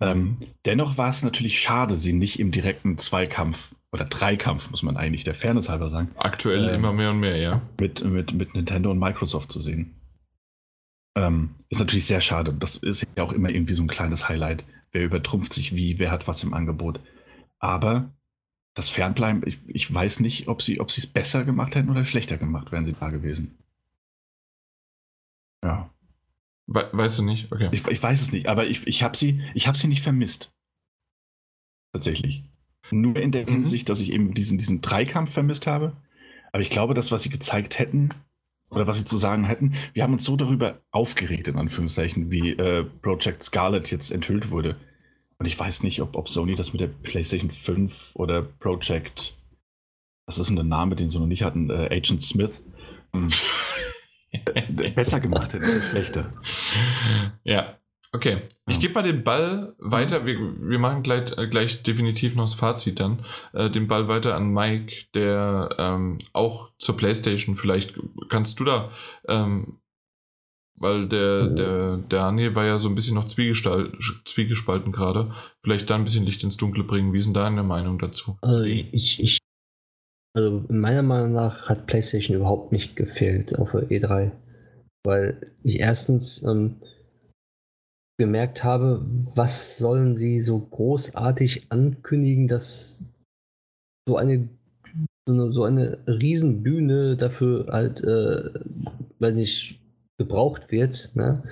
Ähm, 0.00 0.38
dennoch 0.64 0.96
war 0.96 1.10
es 1.10 1.22
natürlich 1.22 1.60
schade, 1.60 1.96
sie 1.96 2.12
nicht 2.12 2.38
im 2.38 2.52
direkten 2.52 2.98
Zweikampf 2.98 3.74
oder 3.90 4.04
Dreikampf, 4.04 4.70
muss 4.70 4.82
man 4.82 4.96
eigentlich 4.96 5.24
der 5.24 5.34
Fairness 5.34 5.68
halber 5.68 5.90
sagen. 5.90 6.10
Aktuell 6.16 6.68
äh, 6.68 6.74
immer 6.74 6.92
mehr 6.92 7.10
und 7.10 7.20
mehr, 7.20 7.36
ja. 7.36 7.62
Mit, 7.80 8.04
mit, 8.04 8.32
mit 8.32 8.54
Nintendo 8.54 8.90
und 8.90 8.98
Microsoft 8.98 9.50
zu 9.50 9.60
sehen. 9.60 9.94
Ähm, 11.16 11.54
ist 11.68 11.80
natürlich 11.80 12.06
sehr 12.06 12.20
schade. 12.20 12.52
Das 12.52 12.76
ist 12.76 13.06
ja 13.16 13.24
auch 13.24 13.32
immer 13.32 13.48
irgendwie 13.48 13.74
so 13.74 13.82
ein 13.82 13.88
kleines 13.88 14.28
Highlight. 14.28 14.64
Wer 14.92 15.04
übertrumpft 15.04 15.52
sich 15.52 15.74
wie, 15.74 15.98
wer 15.98 16.10
hat 16.10 16.28
was 16.28 16.42
im 16.42 16.54
Angebot. 16.54 17.00
Aber 17.58 18.12
das 18.74 18.88
Fernbleiben, 18.90 19.42
ich, 19.44 19.58
ich 19.66 19.92
weiß 19.92 20.20
nicht, 20.20 20.46
ob 20.46 20.62
sie 20.62 20.80
ob 20.80 20.90
es 20.90 21.06
besser 21.06 21.44
gemacht 21.44 21.74
hätten 21.74 21.90
oder 21.90 22.04
schlechter 22.04 22.36
gemacht, 22.36 22.70
wären 22.70 22.86
sie 22.86 22.92
da 22.92 23.10
gewesen. 23.10 23.58
Ja. 25.64 25.90
We 26.68 26.86
weißt 26.92 27.18
du 27.18 27.22
nicht? 27.22 27.50
Okay. 27.50 27.70
Ich, 27.72 27.86
ich, 27.86 28.02
weiß 28.02 28.20
es 28.20 28.30
nicht, 28.30 28.46
aber 28.46 28.66
ich, 28.66 28.86
ich 28.86 29.02
habe 29.02 29.16
sie, 29.16 29.40
hab 29.56 29.76
sie 29.76 29.88
nicht 29.88 30.02
vermisst. 30.02 30.52
Tatsächlich. 31.94 32.44
Nur 32.90 33.16
in 33.16 33.32
der 33.32 33.46
mhm. 33.46 33.54
Hinsicht, 33.54 33.88
dass 33.88 34.00
ich 34.00 34.12
eben 34.12 34.34
diesen, 34.34 34.58
diesen 34.58 34.82
Dreikampf 34.82 35.32
vermisst 35.32 35.66
habe. 35.66 35.96
Aber 36.52 36.62
ich 36.62 36.70
glaube, 36.70 36.92
das, 36.92 37.10
was 37.10 37.22
sie 37.22 37.30
gezeigt 37.30 37.78
hätten, 37.78 38.10
oder 38.70 38.86
was 38.86 38.98
sie 38.98 39.06
zu 39.06 39.16
sagen 39.16 39.44
hätten, 39.44 39.74
wir 39.94 40.02
haben 40.02 40.12
uns 40.12 40.24
so 40.24 40.36
darüber 40.36 40.82
aufgeregt, 40.90 41.48
in 41.48 41.56
Anführungszeichen, 41.56 42.30
wie 42.30 42.50
äh, 42.50 42.84
Project 42.84 43.42
Scarlet 43.42 43.90
jetzt 43.90 44.10
enthüllt 44.10 44.50
wurde. 44.50 44.76
Und 45.38 45.46
ich 45.46 45.58
weiß 45.58 45.82
nicht, 45.84 46.02
ob, 46.02 46.16
ob 46.16 46.28
Sony 46.28 46.54
das 46.54 46.72
mit 46.72 46.82
der 46.82 46.88
PlayStation 46.88 47.50
5 47.50 48.14
oder 48.14 48.42
Project, 48.42 49.38
was 50.26 50.38
ist 50.38 50.48
denn 50.48 50.56
der 50.56 50.66
Name, 50.66 50.96
den 50.96 51.08
sie 51.08 51.18
noch 51.18 51.26
nicht 51.26 51.44
hatten, 51.44 51.70
äh, 51.70 51.88
Agent 51.90 52.22
Smith, 52.22 52.62
ähm, 53.14 53.28
besser 54.94 55.20
gemacht 55.20 55.52
hätte 55.52 55.82
schlechter. 55.82 56.32
Ja, 57.44 57.78
Okay, 58.10 58.40
ich 58.66 58.80
gebe 58.80 58.94
mal 58.94 59.02
den 59.02 59.22
Ball 59.22 59.74
weiter. 59.78 60.24
Wir, 60.24 60.38
wir 60.38 60.78
machen 60.78 61.02
gleich, 61.02 61.36
äh, 61.36 61.46
gleich 61.46 61.82
definitiv 61.82 62.34
noch 62.34 62.44
das 62.44 62.54
Fazit 62.54 63.00
dann. 63.00 63.24
Äh, 63.52 63.68
den 63.68 63.86
Ball 63.86 64.08
weiter 64.08 64.34
an 64.34 64.50
Mike, 64.50 64.94
der 65.14 65.68
ähm, 65.78 66.16
auch 66.32 66.70
zur 66.78 66.96
PlayStation, 66.96 67.54
vielleicht 67.54 67.94
kannst 68.30 68.58
du 68.60 68.64
da, 68.64 68.90
ähm, 69.28 69.78
weil 70.76 71.06
der, 71.06 71.48
der, 71.48 71.96
der 71.96 71.96
Daniel 72.08 72.54
war 72.54 72.64
ja 72.64 72.78
so 72.78 72.88
ein 72.88 72.94
bisschen 72.94 73.16
noch 73.16 73.26
zwiegespalten 73.26 74.92
gerade, 74.92 75.34
vielleicht 75.62 75.90
da 75.90 75.96
ein 75.96 76.04
bisschen 76.04 76.24
Licht 76.24 76.42
ins 76.42 76.56
Dunkle 76.56 76.84
bringen. 76.84 77.12
Wie 77.12 77.18
ist 77.18 77.26
denn 77.26 77.34
deine 77.34 77.62
Meinung 77.62 77.98
dazu? 77.98 78.38
Also 78.40 78.62
ich, 78.62 79.20
ich 79.20 79.38
also 80.34 80.64
meiner 80.68 81.02
Meinung 81.02 81.32
nach 81.32 81.68
hat 81.68 81.86
PlayStation 81.86 82.36
überhaupt 82.36 82.72
nicht 82.72 82.96
gefehlt 82.96 83.58
auf 83.58 83.72
der 83.72 83.88
E3. 83.88 84.30
Weil 85.04 85.52
ich 85.62 85.80
erstens 85.80 86.42
ähm, 86.42 86.76
gemerkt 88.18 88.64
habe, 88.64 89.06
was 89.34 89.78
sollen 89.78 90.16
sie 90.16 90.40
so 90.40 90.58
großartig 90.58 91.70
ankündigen, 91.70 92.48
dass 92.48 93.06
so 94.08 94.16
eine 94.16 94.48
so 95.28 95.34
eine, 95.34 95.52
so 95.52 95.64
eine 95.64 95.98
Riesenbühne 96.06 97.16
dafür 97.16 97.66
halt, 97.70 98.02
äh, 98.02 98.50
weil 99.18 99.34
nicht 99.34 99.78
gebraucht 100.18 100.70
wird. 100.70 101.14
Ne? 101.14 101.42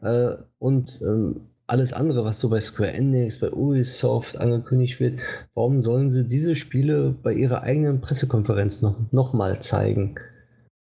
Äh, 0.00 0.36
und 0.58 1.02
ähm, 1.02 1.40
alles 1.66 1.92
andere, 1.92 2.24
was 2.24 2.40
so 2.40 2.50
bei 2.50 2.60
Square 2.60 2.92
Enix, 2.92 3.38
bei 3.38 3.50
Ubisoft 3.50 4.36
angekündigt 4.36 5.00
wird, 5.00 5.20
warum 5.54 5.80
sollen 5.80 6.08
sie 6.08 6.26
diese 6.26 6.56
Spiele 6.56 7.14
bei 7.22 7.32
ihrer 7.32 7.62
eigenen 7.62 8.00
Pressekonferenz 8.00 8.82
noch, 8.82 8.96
noch 9.12 9.32
mal 9.32 9.60
zeigen? 9.60 10.16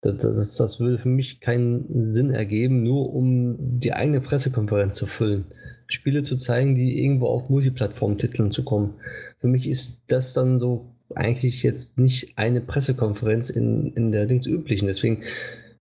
Das, 0.00 0.18
das, 0.18 0.56
das 0.56 0.78
würde 0.78 0.98
für 0.98 1.08
mich 1.08 1.40
keinen 1.40 1.86
Sinn 2.02 2.30
ergeben, 2.30 2.84
nur 2.84 3.12
um 3.12 3.56
die 3.80 3.92
eigene 3.92 4.20
Pressekonferenz 4.20 4.94
zu 4.96 5.06
füllen. 5.06 5.46
Spiele 5.88 6.22
zu 6.22 6.36
zeigen, 6.36 6.74
die 6.76 7.02
irgendwo 7.02 7.26
auf 7.26 7.48
Multiplattform-Titeln 7.48 8.50
zu 8.50 8.62
kommen. 8.62 8.94
Für 9.38 9.48
mich 9.48 9.68
ist 9.68 10.02
das 10.08 10.34
dann 10.34 10.60
so 10.60 10.94
eigentlich 11.14 11.62
jetzt 11.62 11.98
nicht 11.98 12.36
eine 12.36 12.60
Pressekonferenz 12.60 13.50
in, 13.50 13.92
in 13.94 14.12
der 14.12 14.26
Dings 14.26 14.46
üblichen. 14.46 14.86
Deswegen 14.86 15.22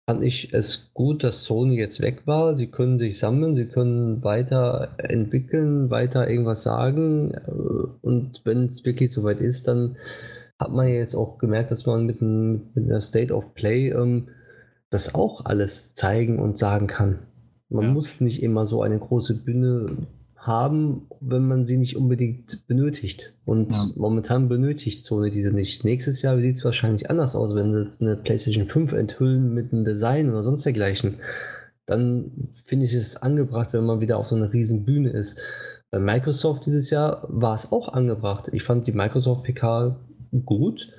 fand 0.07 0.23
ich 0.23 0.53
es 0.53 0.91
gut, 0.93 1.23
dass 1.23 1.43
Sony 1.43 1.77
jetzt 1.77 2.01
weg 2.01 2.27
war. 2.27 2.55
Sie 2.55 2.67
können 2.67 2.99
sich 2.99 3.17
sammeln, 3.17 3.55
sie 3.55 3.65
können 3.65 4.23
weiter 4.23 4.95
entwickeln, 4.99 5.89
weiter 5.89 6.29
irgendwas 6.29 6.63
sagen. 6.63 7.31
Und 8.01 8.41
wenn 8.45 8.65
es 8.65 8.85
wirklich 8.85 9.11
soweit 9.11 9.39
ist, 9.41 9.67
dann 9.67 9.97
hat 10.59 10.71
man 10.71 10.87
jetzt 10.87 11.15
auch 11.15 11.37
gemerkt, 11.37 11.71
dass 11.71 11.85
man 11.85 12.05
mit, 12.05 12.21
ein, 12.21 12.71
mit 12.75 12.85
einer 12.85 13.01
State 13.01 13.33
of 13.33 13.53
Play 13.55 13.89
ähm, 13.89 14.29
das 14.89 15.15
auch 15.15 15.43
alles 15.43 15.93
zeigen 15.93 16.39
und 16.39 16.57
sagen 16.57 16.87
kann. 16.87 17.19
Man 17.69 17.85
ja. 17.85 17.91
muss 17.91 18.21
nicht 18.21 18.43
immer 18.43 18.65
so 18.65 18.83
eine 18.83 18.99
große 18.99 19.43
Bühne 19.43 19.87
haben, 20.45 21.07
wenn 21.21 21.47
man 21.47 21.65
sie 21.65 21.77
nicht 21.77 21.95
unbedingt 21.95 22.67
benötigt. 22.67 23.33
Und 23.45 23.73
ja. 23.73 23.85
momentan 23.95 24.47
benötigt 24.47 25.03
Sony 25.03 25.31
diese 25.31 25.51
nicht. 25.51 25.83
Nächstes 25.83 26.21
Jahr 26.21 26.39
sieht 26.39 26.55
es 26.55 26.65
wahrscheinlich 26.65 27.09
anders 27.09 27.35
aus, 27.35 27.55
wenn 27.55 27.73
sie 27.73 27.91
eine 27.99 28.15
PlayStation 28.15 28.67
5 28.67 28.93
enthüllen 28.93 29.53
mit 29.53 29.73
einem 29.73 29.85
Design 29.85 30.29
oder 30.29 30.43
sonst 30.43 30.65
dergleichen. 30.65 31.15
Dann 31.85 32.49
finde 32.65 32.85
ich 32.85 32.93
es 32.93 33.17
angebracht, 33.17 33.69
wenn 33.73 33.85
man 33.85 34.01
wieder 34.01 34.17
auf 34.17 34.27
so 34.27 34.35
einer 34.35 34.53
riesen 34.53 34.85
Bühne 34.85 35.09
ist. 35.09 35.37
Bei 35.91 35.99
Microsoft 35.99 36.65
dieses 36.65 36.89
Jahr 36.89 37.25
war 37.29 37.55
es 37.55 37.71
auch 37.71 37.89
angebracht. 37.89 38.49
Ich 38.51 38.63
fand 38.63 38.87
die 38.87 38.91
Microsoft 38.91 39.43
PK 39.43 39.99
gut. 40.43 40.89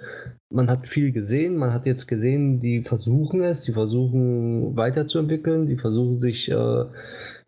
Man 0.48 0.70
hat 0.70 0.86
viel 0.86 1.12
gesehen, 1.12 1.56
man 1.56 1.72
hat 1.72 1.86
jetzt 1.86 2.06
gesehen, 2.06 2.60
die 2.60 2.82
versuchen 2.82 3.42
es, 3.42 3.62
die 3.62 3.72
versuchen 3.72 4.76
weiterzuentwickeln, 4.76 5.66
die 5.66 5.76
versuchen 5.76 6.18
sich 6.18 6.50
äh, 6.50 6.84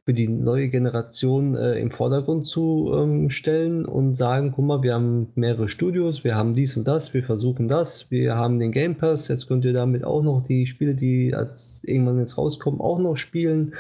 für 0.08 0.15
die 0.15 0.26
neue 0.26 0.71
Generation 0.71 1.55
äh, 1.55 1.78
im 1.78 1.91
Vordergrund 1.91 2.47
zu 2.47 2.94
ähm, 2.97 3.28
stellen 3.28 3.85
und 3.85 4.15
sagen, 4.15 4.53
guck 4.57 4.65
mal, 4.65 4.83
wir 4.83 4.94
haben 4.94 5.28
mehrere 5.35 5.69
Studios, 5.69 6.24
wir 6.24 6.35
haben 6.35 6.55
dies 6.55 6.78
und 6.78 6.89
das, 6.89 7.12
wir 7.12 7.23
versuchen 7.23 7.69
das, 7.69 8.10
wir 8.10 8.35
haben 8.35 8.58
den 8.58 8.73
Game 8.73 8.94
Pass, 8.94 9.28
jetzt 9.28 9.49
könnt 9.49 9.67
ihr 9.67 9.74
damit 9.74 10.05
auch 10.05 10.23
noch 10.23 10.42
die 10.42 10.65
Spiele, 10.65 10.94
die 10.94 11.35
als 11.35 11.85
irgendwann 11.85 12.19
jetzt 12.21 12.39
rauskommen, 12.39 12.81
auch 12.81 12.99
noch 12.99 13.17
spielen. 13.17 13.74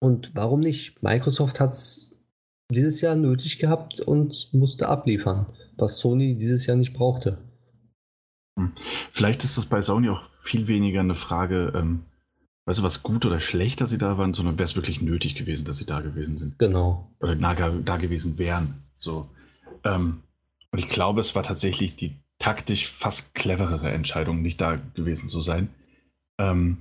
Und 0.00 0.34
warum 0.34 0.60
nicht? 0.60 1.02
Microsoft 1.02 1.60
hat 1.60 1.74
es 1.74 2.18
dieses 2.72 3.02
Jahr 3.02 3.14
nötig 3.14 3.58
gehabt 3.58 4.00
und 4.00 4.48
musste 4.54 4.88
abliefern 4.88 5.44
was 5.76 5.98
Sony 5.98 6.34
dieses 6.34 6.64
Jahr 6.64 6.78
nicht 6.78 6.94
brauchte. 6.94 7.36
Hm. 8.58 8.72
Vielleicht 9.12 9.44
ist 9.44 9.58
das 9.58 9.66
bei 9.66 9.82
Sony 9.82 10.08
auch 10.08 10.22
viel 10.40 10.66
weniger 10.66 11.00
eine 11.00 11.14
Frage, 11.14 11.74
ähm, 11.76 12.04
weißt 12.66 12.80
du, 12.80 12.82
was 12.82 13.02
gut 13.02 13.26
oder 13.26 13.40
schlecht, 13.40 13.80
dass 13.80 13.90
sie 13.90 13.98
da 13.98 14.16
waren, 14.18 14.34
sondern 14.34 14.58
wäre 14.58 14.64
es 14.64 14.76
wirklich 14.76 15.02
nötig 15.02 15.34
gewesen, 15.34 15.64
dass 15.64 15.78
sie 15.78 15.86
da 15.86 16.00
gewesen 16.00 16.38
sind. 16.38 16.58
Genau. 16.58 17.10
Oder 17.20 17.36
da, 17.36 17.70
da 17.70 17.96
gewesen 17.96 18.38
wären. 18.38 18.82
So. 18.98 19.28
Ähm, 19.84 20.22
und 20.70 20.78
ich 20.78 20.88
glaube, 20.88 21.20
es 21.20 21.34
war 21.34 21.42
tatsächlich 21.42 21.96
die 21.96 22.16
taktisch 22.38 22.88
fast 22.88 23.34
cleverere 23.34 23.92
Entscheidung, 23.92 24.42
nicht 24.42 24.60
da 24.60 24.76
gewesen 24.94 25.28
zu 25.28 25.40
sein. 25.40 25.68
Ähm, 26.38 26.78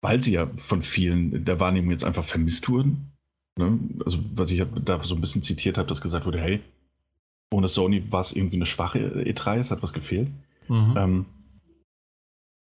weil 0.00 0.20
sie 0.20 0.34
ja 0.34 0.48
von 0.56 0.82
vielen 0.82 1.44
der 1.44 1.60
Wahrnehmung 1.60 1.92
jetzt 1.92 2.04
einfach 2.04 2.24
vermisst 2.24 2.68
wurden. 2.68 3.12
Ne? 3.56 3.78
Also, 4.04 4.18
was 4.34 4.50
ich 4.50 4.62
da 4.84 5.02
so 5.02 5.14
ein 5.14 5.20
bisschen 5.20 5.42
zitiert 5.42 5.78
habe, 5.78 5.88
dass 5.88 6.00
gesagt 6.00 6.26
wurde, 6.26 6.40
hey, 6.40 6.60
ohne 7.52 7.68
Sony 7.68 8.10
war 8.10 8.20
es 8.20 8.32
irgendwie 8.32 8.56
eine 8.56 8.66
schwache 8.66 8.98
E3, 8.98 9.58
es 9.58 9.70
hat 9.70 9.82
was 9.82 9.92
gefehlt. 9.92 10.28
Mhm. 10.68 10.94
Ähm, 10.96 11.26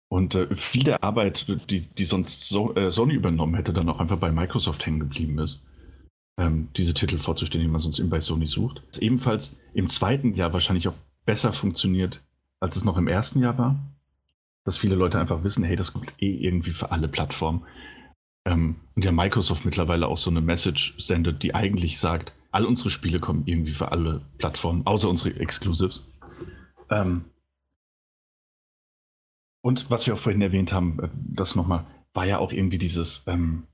und 0.08 0.34
äh, 0.34 0.54
viel 0.54 0.84
der 0.84 1.02
Arbeit, 1.02 1.46
die, 1.70 1.80
die 1.80 2.04
sonst 2.04 2.48
so, 2.48 2.74
äh, 2.74 2.90
Sony 2.90 3.14
übernommen 3.14 3.54
hätte, 3.54 3.72
dann 3.72 3.88
auch 3.88 3.98
einfach 3.98 4.18
bei 4.18 4.30
Microsoft 4.30 4.86
hängen 4.86 5.00
geblieben 5.00 5.38
ist, 5.38 5.60
ähm, 6.38 6.68
diese 6.76 6.94
Titel 6.94 7.18
vorzustellen, 7.18 7.66
die 7.66 7.70
man 7.70 7.80
sonst 7.80 7.98
eben 7.98 8.10
bei 8.10 8.20
Sony 8.20 8.46
sucht. 8.46 8.82
Das 8.88 8.98
ebenfalls 8.98 9.58
im 9.74 9.88
zweiten 9.88 10.34
Jahr 10.34 10.52
wahrscheinlich 10.52 10.88
auch 10.88 10.94
besser 11.24 11.52
funktioniert, 11.52 12.22
als 12.60 12.76
es 12.76 12.84
noch 12.84 12.96
im 12.96 13.08
ersten 13.08 13.40
Jahr 13.40 13.58
war. 13.58 13.76
Dass 14.64 14.76
viele 14.76 14.96
Leute 14.96 15.18
einfach 15.18 15.44
wissen, 15.44 15.64
hey, 15.64 15.76
das 15.76 15.92
kommt 15.92 16.12
eh 16.20 16.34
irgendwie 16.34 16.72
für 16.72 16.92
alle 16.92 17.08
Plattformen. 17.08 17.62
Ähm, 18.44 18.76
und 18.94 19.04
ja, 19.04 19.12
Microsoft 19.12 19.64
mittlerweile 19.64 20.06
auch 20.06 20.18
so 20.18 20.30
eine 20.30 20.40
Message 20.40 20.94
sendet, 20.98 21.42
die 21.42 21.54
eigentlich 21.54 21.98
sagt, 21.98 22.32
all 22.52 22.64
unsere 22.64 22.90
Spiele 22.90 23.18
kommen 23.18 23.42
irgendwie 23.46 23.74
für 23.74 23.90
alle 23.90 24.22
Plattformen, 24.38 24.86
außer 24.86 25.08
unsere 25.08 25.38
Exclusives. 25.38 26.06
Ähm, 26.90 27.24
und 29.66 29.90
was 29.90 30.06
wir 30.06 30.14
auch 30.14 30.18
vorhin 30.18 30.42
erwähnt 30.42 30.72
haben, 30.72 31.00
äh, 31.02 31.08
das 31.12 31.56
nochmal, 31.56 31.84
war 32.14 32.24
ja 32.24 32.38
auch 32.38 32.52
irgendwie 32.52 32.78
dieses, 32.78 33.24
ähm, 33.26 33.64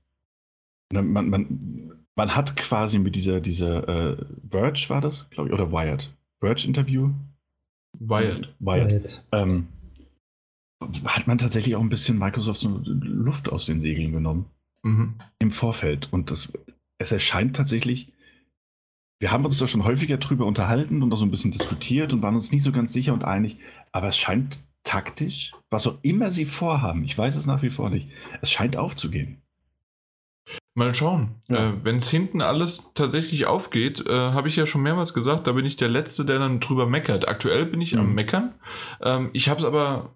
ne, 0.91 1.03
man, 1.03 1.29
man, 1.29 1.91
man 2.15 2.35
hat 2.35 2.55
quasi 2.55 2.97
mit 2.97 3.15
dieser, 3.15 3.41
dieser 3.41 3.87
äh, 3.87 4.25
Verge 4.49 4.85
war 4.87 5.01
das, 5.01 5.29
glaube 5.29 5.49
ich, 5.49 5.53
oder 5.53 5.71
Wired? 5.71 6.11
Verge-Interview? 6.39 7.11
Wired. 7.99 8.55
Wired. 8.57 8.89
Wired. 8.89 9.27
Ähm, 9.33 9.67
hat 11.05 11.27
man 11.27 11.37
tatsächlich 11.37 11.75
auch 11.75 11.81
ein 11.81 11.89
bisschen 11.89 12.17
Microsoft 12.17 12.61
so 12.61 12.81
Luft 12.83 13.49
aus 13.49 13.67
den 13.67 13.79
Segeln 13.79 14.13
genommen. 14.13 14.45
Mhm. 14.81 15.13
Im 15.37 15.51
Vorfeld. 15.51 16.11
Und 16.11 16.31
das, 16.31 16.51
es 16.97 17.11
erscheint 17.11 17.55
tatsächlich 17.55 18.11
wir 19.19 19.31
haben 19.31 19.45
uns 19.45 19.57
da 19.57 19.67
schon 19.67 19.85
häufiger 19.85 20.17
drüber 20.17 20.45
unterhalten 20.45 21.01
und 21.01 21.13
auch 21.13 21.17
so 21.17 21.23
ein 21.23 21.31
bisschen 21.31 21.51
diskutiert 21.51 22.11
und 22.11 22.21
waren 22.21 22.35
uns 22.35 22.51
nicht 22.51 22.63
so 22.63 22.73
ganz 22.73 22.91
sicher 22.91 23.13
und 23.13 23.23
einig, 23.23 23.57
aber 23.93 24.09
es 24.09 24.17
scheint 24.17 24.59
taktisch, 24.83 25.53
was 25.73 25.87
auch 25.87 25.97
immer 26.01 26.31
sie 26.31 26.45
vorhaben, 26.45 27.03
ich 27.03 27.17
weiß 27.17 27.35
es 27.35 27.45
nach 27.45 27.61
wie 27.61 27.69
vor 27.69 27.89
nicht, 27.89 28.07
es 28.41 28.51
scheint 28.51 28.77
aufzugehen. 28.77 29.41
Mal 30.75 30.95
schauen. 30.95 31.35
Ja. 31.49 31.69
Äh, 31.69 31.83
Wenn 31.83 31.97
es 31.97 32.09
hinten 32.09 32.41
alles 32.41 32.93
tatsächlich 32.95 33.45
aufgeht, 33.45 34.05
äh, 34.07 34.11
habe 34.11 34.47
ich 34.47 34.55
ja 34.55 34.65
schon 34.65 34.81
mehrmals 34.81 35.13
gesagt, 35.13 35.45
da 35.47 35.51
bin 35.51 35.65
ich 35.65 35.75
der 35.75 35.89
Letzte, 35.89 36.25
der 36.25 36.39
dann 36.39 36.59
drüber 36.59 36.87
meckert. 36.87 37.27
Aktuell 37.27 37.65
bin 37.65 37.79
ich 37.79 37.93
mhm. 37.93 37.99
am 37.99 38.15
Meckern. 38.15 38.53
Ähm, 39.01 39.29
ich 39.33 39.49
habe 39.49 39.59
es 39.59 39.65
aber 39.65 40.15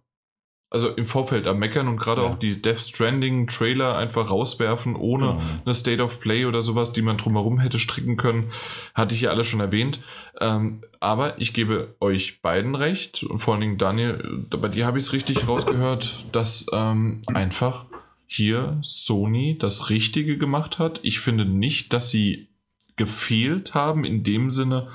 also 0.69 0.90
im 0.90 1.06
Vorfeld 1.06 1.48
am 1.48 1.60
Meckern 1.60 1.88
und 1.88 1.98
gerade 1.98 2.24
ja. 2.24 2.28
auch 2.28 2.38
die 2.38 2.62
Death 2.62 2.80
Stranding 2.80 3.48
Trailer 3.48 3.96
einfach 3.96 4.30
rauswerfen, 4.30 4.96
ohne 4.96 5.33
mhm. 5.33 5.62
eine 5.64 5.74
State 5.74 6.03
of 6.03 6.19
Play 6.19 6.46
oder 6.46 6.62
sowas, 6.62 6.92
die 6.92 7.01
man 7.01 7.17
drumherum 7.17 7.60
hätte 7.60 7.80
stricken 7.80 8.17
können, 8.17 8.51
hatte 8.94 9.16
ich 9.16 9.22
ja 9.22 9.30
alles 9.30 9.48
schon 9.48 9.62
erwähnt. 9.62 10.01
Ähm, 10.42 10.82
aber 11.00 11.40
ich 11.40 11.53
gebe 11.53 11.96
euch 12.01 12.42
beiden 12.42 12.76
recht 12.76 13.24
und 13.24 13.40
vor 13.40 13.53
allen 13.53 13.62
Dingen 13.62 13.78
Daniel, 13.78 14.46
bei 14.50 14.67
dir 14.67 14.85
habe 14.85 15.00
ich 15.00 15.06
es 15.06 15.14
richtig 15.14 15.48
rausgehört, 15.48 16.26
dass 16.33 16.67
ähm, 16.74 17.22
einfach 17.28 17.85
hier 18.26 18.78
Sony 18.82 19.58
das 19.58 19.90
Richtige 19.90 20.38
gemacht 20.38 20.80
hat. 20.80 21.00
Ich 21.03 21.22
finde 21.22 21.46
nicht, 21.46 21.94
dass 21.94 22.12
sie 22.12 22.50
gefehlt 22.98 23.74
haben 23.74 24.03
in 24.03 24.24
dem 24.24 24.50
Sinne, 24.51 24.90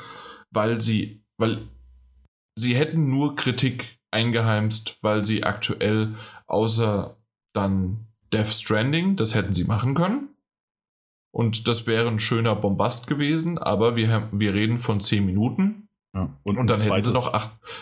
weil 0.51 0.83
sie, 0.83 1.23
weil 1.39 1.63
sie 2.57 2.77
hätten 2.77 3.09
nur 3.09 3.37
Kritik 3.37 3.99
eingeheimst, 4.13 4.99
weil 5.03 5.25
sie 5.25 5.45
aktuell 5.45 6.15
außer 6.47 7.17
dann 7.53 8.07
Death 8.33 8.53
Stranding, 8.53 9.17
das 9.17 9.35
hätten 9.35 9.53
sie 9.53 9.65
machen 9.65 9.95
können. 9.95 10.29
Und 11.31 11.67
das 11.67 11.87
wäre 11.87 12.09
ein 12.09 12.19
schöner 12.19 12.55
Bombast 12.55 13.07
gewesen, 13.07 13.59
aber 13.59 13.97
wir, 13.97 14.29
wir 14.33 14.55
reden 14.55 14.79
von 14.79 15.01
10 15.01 15.25
Minuten. 15.25 15.89
Ja. 16.15 16.29
Und, 16.43 16.59
und, 16.59 16.67
dann 16.67 16.79
hätten 16.79 17.03
sie 17.03 17.13
noch 17.13 17.33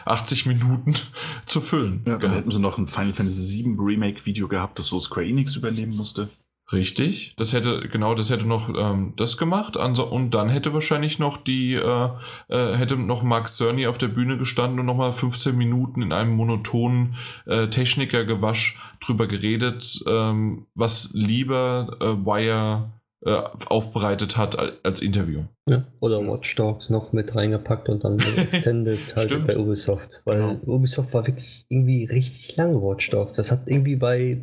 80 0.05 0.47
Minuten 0.47 0.95
zu 1.47 1.61
füllen. 1.61 2.03
Ja, 2.07 2.17
dann 2.17 2.33
hätten 2.33 2.51
sie 2.51 2.61
noch 2.61 2.79
ein 2.79 2.87
Final 2.87 3.13
Fantasy 3.13 3.65
VII 3.65 3.77
Remake-Video 3.77 4.47
gehabt, 4.47 4.79
das 4.79 4.87
so 4.87 5.01
Square 5.01 5.27
Enix 5.27 5.57
übernehmen 5.57 5.97
musste. 5.97 6.29
Richtig, 6.73 7.35
das 7.37 7.53
hätte, 7.53 7.89
genau, 7.89 8.15
das 8.15 8.31
hätte 8.31 8.47
noch 8.47 8.69
ähm, 8.69 9.15
das 9.17 9.37
gemacht. 9.37 9.77
Also, 9.77 10.07
und 10.07 10.31
dann 10.31 10.49
hätte 10.49 10.73
wahrscheinlich 10.73 11.19
noch 11.19 11.39
die, 11.39 11.75
äh, 11.75 12.09
äh, 12.49 12.77
hätte 12.77 12.97
noch 12.97 13.25
Mark 13.25 13.49
Cerny 13.49 13.89
auf 13.89 13.99
der 13.99 14.07
Bühne 14.07 14.39
gestanden 14.39 14.79
und 14.79 14.87
nochmal 14.87 15.13
15 15.13 15.57
Minuten 15.57 16.01
in 16.01 16.13
einem 16.13 16.37
monotonen 16.37 17.17
äh, 17.47 17.67
Technikergewasch 17.67 18.79
drüber 19.05 19.27
geredet, 19.27 20.01
ähm, 20.07 20.67
was 20.77 21.11
lieber 21.13 21.97
äh, 22.01 22.25
Wire 22.25 22.93
äh, 23.25 23.43
aufbereitet 23.67 24.37
hat 24.37 24.57
als 24.85 25.03
Interview. 25.03 25.43
Ja, 25.69 25.85
oder 25.99 26.21
Watch 26.25 26.55
Dogs 26.55 26.89
noch 26.89 27.13
mit 27.13 27.35
reingepackt 27.35 27.89
und 27.89 28.05
dann 28.05 28.19
extended 28.37 29.17
halt 29.17 29.45
bei 29.45 29.59
Ubisoft. 29.59 30.23
Weil 30.25 30.39
genau. 30.39 30.77
Ubisoft 30.77 31.13
war 31.15 31.27
wirklich 31.27 31.67
irgendwie 31.69 32.05
richtig 32.05 32.55
lang 32.57 32.81
Watch 32.81 33.11
Dogs. 33.11 33.35
Das 33.35 33.51
hat 33.51 33.63
irgendwie 33.67 33.97
bei 33.97 34.41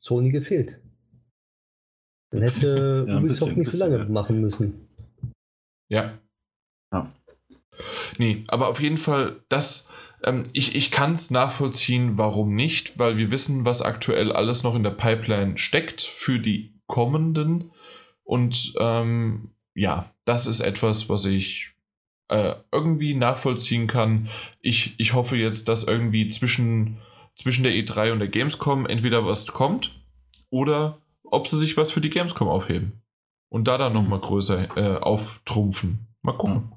Sony 0.00 0.30
gefehlt. 0.30 0.82
Dann 2.32 2.42
hätte 2.42 3.04
ja, 3.08 3.18
Ubisoft 3.18 3.54
bisschen, 3.54 3.58
nicht 3.58 3.70
so 3.70 3.78
lange 3.78 3.98
ja. 3.98 4.04
machen 4.06 4.40
müssen. 4.40 4.88
Ja. 5.88 6.18
ja. 6.92 7.12
Nee, 8.18 8.44
aber 8.48 8.68
auf 8.68 8.80
jeden 8.80 8.98
Fall, 8.98 9.42
das, 9.48 9.90
ähm, 10.24 10.44
ich, 10.52 10.74
ich 10.74 10.90
kann 10.90 11.12
es 11.12 11.30
nachvollziehen, 11.30 12.18
warum 12.18 12.54
nicht, 12.54 12.98
weil 12.98 13.16
wir 13.16 13.30
wissen, 13.30 13.64
was 13.64 13.82
aktuell 13.82 14.32
alles 14.32 14.62
noch 14.62 14.74
in 14.74 14.82
der 14.82 14.90
Pipeline 14.90 15.58
steckt 15.58 16.00
für 16.00 16.38
die 16.38 16.74
kommenden. 16.86 17.70
Und 18.24 18.72
ähm, 18.80 19.50
ja, 19.74 20.12
das 20.24 20.46
ist 20.46 20.60
etwas, 20.60 21.08
was 21.08 21.26
ich 21.26 21.74
äh, 22.28 22.54
irgendwie 22.70 23.14
nachvollziehen 23.14 23.86
kann. 23.86 24.28
Ich, 24.60 24.94
ich 24.98 25.12
hoffe 25.12 25.36
jetzt, 25.36 25.68
dass 25.68 25.84
irgendwie 25.84 26.28
zwischen, 26.28 26.98
zwischen 27.36 27.64
der 27.64 27.72
E3 27.72 28.12
und 28.12 28.20
der 28.20 28.28
Gamescom 28.28 28.86
entweder 28.86 29.26
was 29.26 29.46
kommt 29.46 30.00
oder 30.50 31.01
ob 31.32 31.48
sie 31.48 31.56
sich 31.56 31.76
was 31.76 31.90
für 31.90 32.00
die 32.00 32.10
Gamescom 32.10 32.48
aufheben. 32.48 32.92
Und 33.48 33.66
da 33.66 33.78
dann 33.78 33.92
nochmal 33.92 34.18
mhm. 34.18 34.22
größer 34.22 34.76
äh, 34.76 34.98
auftrumpfen. 34.98 36.06
Mal 36.22 36.36
gucken. 36.36 36.72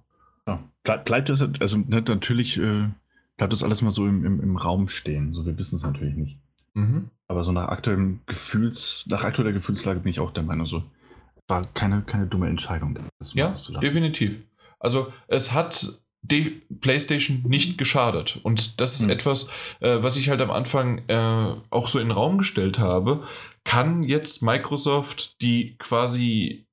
Ja. 0.48 0.60
ja. 0.88 0.98
bleibt 0.98 1.30
das, 1.30 1.42
also 1.60 1.78
ne, 1.78 2.02
natürlich 2.02 2.58
äh, 2.58 2.90
bleibt 3.38 3.54
das 3.54 3.64
alles 3.64 3.82
mal 3.82 3.92
so 3.92 4.06
im, 4.06 4.26
im, 4.26 4.42
im 4.42 4.58
Raum 4.58 4.88
stehen. 4.88 5.34
So, 5.34 5.46
wir 5.46 5.58
wissen 5.58 5.76
es 5.76 5.84
natürlich 5.84 6.16
nicht. 6.16 6.40
Mhm. 6.74 7.10
Aber 7.28 7.44
so 7.44 7.52
nach 7.52 7.68
aktuellem 7.68 8.22
Gefühls, 8.26 9.06
nach 9.08 9.24
aktueller 9.24 9.52
Gefühlslage 9.52 10.00
bin 10.00 10.10
ich 10.10 10.20
auch 10.20 10.32
der 10.32 10.44
Meinung, 10.44 10.68
so 10.68 10.84
war 11.48 11.66
keine, 11.74 12.02
keine 12.02 12.26
dumme 12.26 12.48
Entscheidung. 12.48 12.98
ja, 13.34 13.54
definitiv. 13.82 14.38
Also 14.80 15.12
es 15.28 15.54
hat 15.54 16.00
die 16.22 16.62
PlayStation 16.82 17.44
nicht 17.46 17.78
geschadet. 17.78 18.40
Und 18.42 18.80
das 18.80 18.96
ist 18.96 19.04
mhm. 19.04 19.12
etwas, 19.12 19.50
äh, 19.80 20.02
was 20.02 20.18
ich 20.18 20.30
halt 20.30 20.42
am 20.42 20.50
Anfang 20.52 21.04
äh, 21.08 21.56
auch 21.70 21.88
so 21.88 22.00
in 22.00 22.08
den 22.08 22.18
Raum 22.18 22.38
gestellt 22.38 22.80
habe. 22.80 23.24
Kann 23.66 24.04
jetzt 24.04 24.42
Microsoft 24.42 25.42
die 25.42 25.78
quasi 25.78 26.68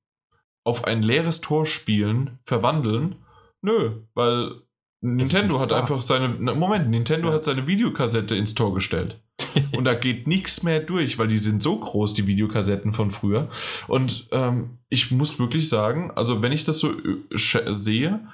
auf 0.63 0.85
ein 0.85 1.01
leeres 1.01 1.41
Tor 1.41 1.65
spielen 1.65 2.39
verwandeln? 2.45 3.17
Nö, 3.61 4.03
weil 4.13 4.61
Nintendo 5.01 5.59
hat 5.59 5.73
einfach 5.73 6.01
seine. 6.01 6.29
Moment, 6.29 6.89
Nintendo 6.89 7.27
ja. 7.27 7.33
hat 7.35 7.43
seine 7.43 7.67
Videokassette 7.67 8.35
ins 8.35 8.55
Tor 8.55 8.73
gestellt. 8.73 9.19
und 9.75 9.83
da 9.83 9.93
geht 9.93 10.27
nichts 10.27 10.63
mehr 10.63 10.79
durch, 10.79 11.17
weil 11.19 11.27
die 11.27 11.37
sind 11.37 11.61
so 11.61 11.77
groß, 11.77 12.13
die 12.13 12.27
Videokassetten 12.27 12.93
von 12.93 13.11
früher. 13.11 13.49
Und 13.87 14.27
ähm, 14.31 14.77
ich 14.89 15.11
muss 15.11 15.39
wirklich 15.39 15.67
sagen, 15.67 16.11
also 16.11 16.41
wenn 16.41 16.53
ich 16.53 16.63
das 16.63 16.79
so 16.79 16.93
äh, 16.93 17.75
sehe, 17.75 18.27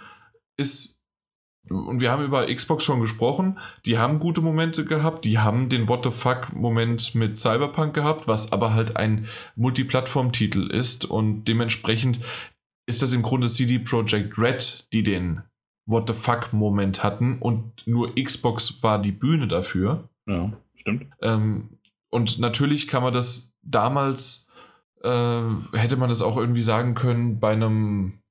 ist 0.57 0.98
und 1.67 1.99
wir 1.99 2.11
haben 2.11 2.23
über 2.23 2.47
Xbox 2.47 2.83
schon 2.83 2.99
gesprochen, 2.99 3.59
die 3.85 3.97
haben 3.97 4.19
gute 4.19 4.41
Momente 4.41 4.85
gehabt, 4.85 5.25
die 5.25 5.39
haben 5.39 5.69
den 5.69 5.87
What 5.87 6.03
the 6.03 6.11
fuck-Moment 6.11 7.13
mit 7.15 7.37
Cyberpunk 7.37 7.93
gehabt, 7.93 8.27
was 8.27 8.51
aber 8.51 8.73
halt 8.73 8.97
ein 8.97 9.27
Multiplattform-Titel 9.55 10.71
ist 10.71 11.05
und 11.05 11.45
dementsprechend 11.45 12.19
ist 12.87 13.03
das 13.03 13.13
im 13.13 13.21
Grunde 13.21 13.47
CD 13.47 13.79
Projekt 13.79 14.37
Red, 14.37 14.87
die 14.93 15.03
den 15.03 15.43
What 15.85 16.07
the 16.07 16.13
fuck-Moment 16.13 17.03
hatten 17.03 17.39
und 17.39 17.85
nur 17.85 18.15
Xbox 18.15 18.81
war 18.81 18.99
die 18.99 19.11
Bühne 19.11 19.47
dafür. 19.47 20.09
Ja, 20.27 20.51
stimmt. 20.75 21.07
Ähm, 21.21 21.77
und 22.09 22.39
natürlich 22.39 22.87
kann 22.87 23.03
man 23.03 23.13
das 23.13 23.53
damals, 23.61 24.47
äh, 25.03 25.41
hätte 25.73 25.97
man 25.97 26.09
das 26.09 26.21
auch 26.21 26.37
irgendwie 26.37 26.61
sagen 26.61 26.95
können 26.95 27.39
bei 27.39 27.51
einem 27.51 28.21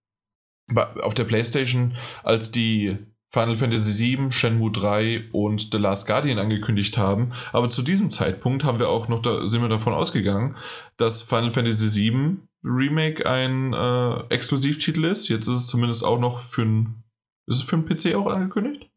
auf 0.74 1.14
der 1.14 1.24
PlayStation, 1.24 1.94
als 2.22 2.50
die 2.50 2.98
Final 3.30 3.58
Fantasy 3.58 4.16
VII, 4.16 4.30
Shenmue 4.32 4.72
3 4.72 5.28
und 5.32 5.70
The 5.72 5.78
Last 5.78 6.06
Guardian 6.06 6.38
angekündigt 6.38 6.96
haben. 6.96 7.32
Aber 7.52 7.68
zu 7.68 7.82
diesem 7.82 8.10
Zeitpunkt 8.10 8.64
haben 8.64 8.78
wir 8.78 8.88
auch 8.88 9.08
noch 9.08 9.20
da, 9.20 9.46
sind 9.46 9.60
wir 9.60 9.68
davon 9.68 9.92
ausgegangen, 9.92 10.56
dass 10.96 11.22
Final 11.22 11.52
Fantasy 11.52 12.10
VII 12.10 12.38
Remake 12.64 13.28
ein 13.28 13.72
äh, 13.72 14.34
Exklusivtitel 14.34 15.04
ist. 15.04 15.28
Jetzt 15.28 15.46
ist 15.46 15.54
es 15.54 15.66
zumindest 15.66 16.04
auch 16.04 16.18
noch 16.18 16.42
für 16.42 16.62
ein. 16.62 17.04
Ist 17.46 17.58
es 17.58 17.62
für 17.62 17.76
einen 17.76 17.86
PC 17.86 18.14
auch 18.14 18.26
angekündigt? 18.26 18.90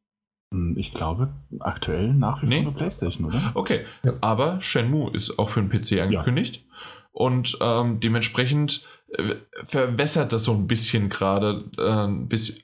Hm, 0.54 0.76
ich 0.78 0.94
glaube, 0.94 1.34
aktuell 1.60 2.14
nach 2.14 2.42
wie 2.42 2.48
vor 2.48 2.56
nee. 2.56 2.62
eine 2.62 2.72
PlayStation, 2.72 3.26
oder? 3.26 3.52
Okay, 3.54 3.86
ja. 4.04 4.14
aber 4.22 4.60
Shenmue 4.62 5.12
ist 5.14 5.40
auch 5.40 5.50
für 5.50 5.62
einen 5.62 5.70
PC 5.70 6.02
angekündigt. 6.02 6.58
Ja. 6.58 6.72
Und 7.14 7.58
ähm, 7.62 8.00
dementsprechend 8.00 8.88
äh, 9.01 9.01
verwässert 9.66 10.32
das 10.34 10.44
so 10.44 10.54
ein 10.54 10.68
bisschen 10.68 11.10
gerade, 11.10 11.66
äh, 11.78 12.08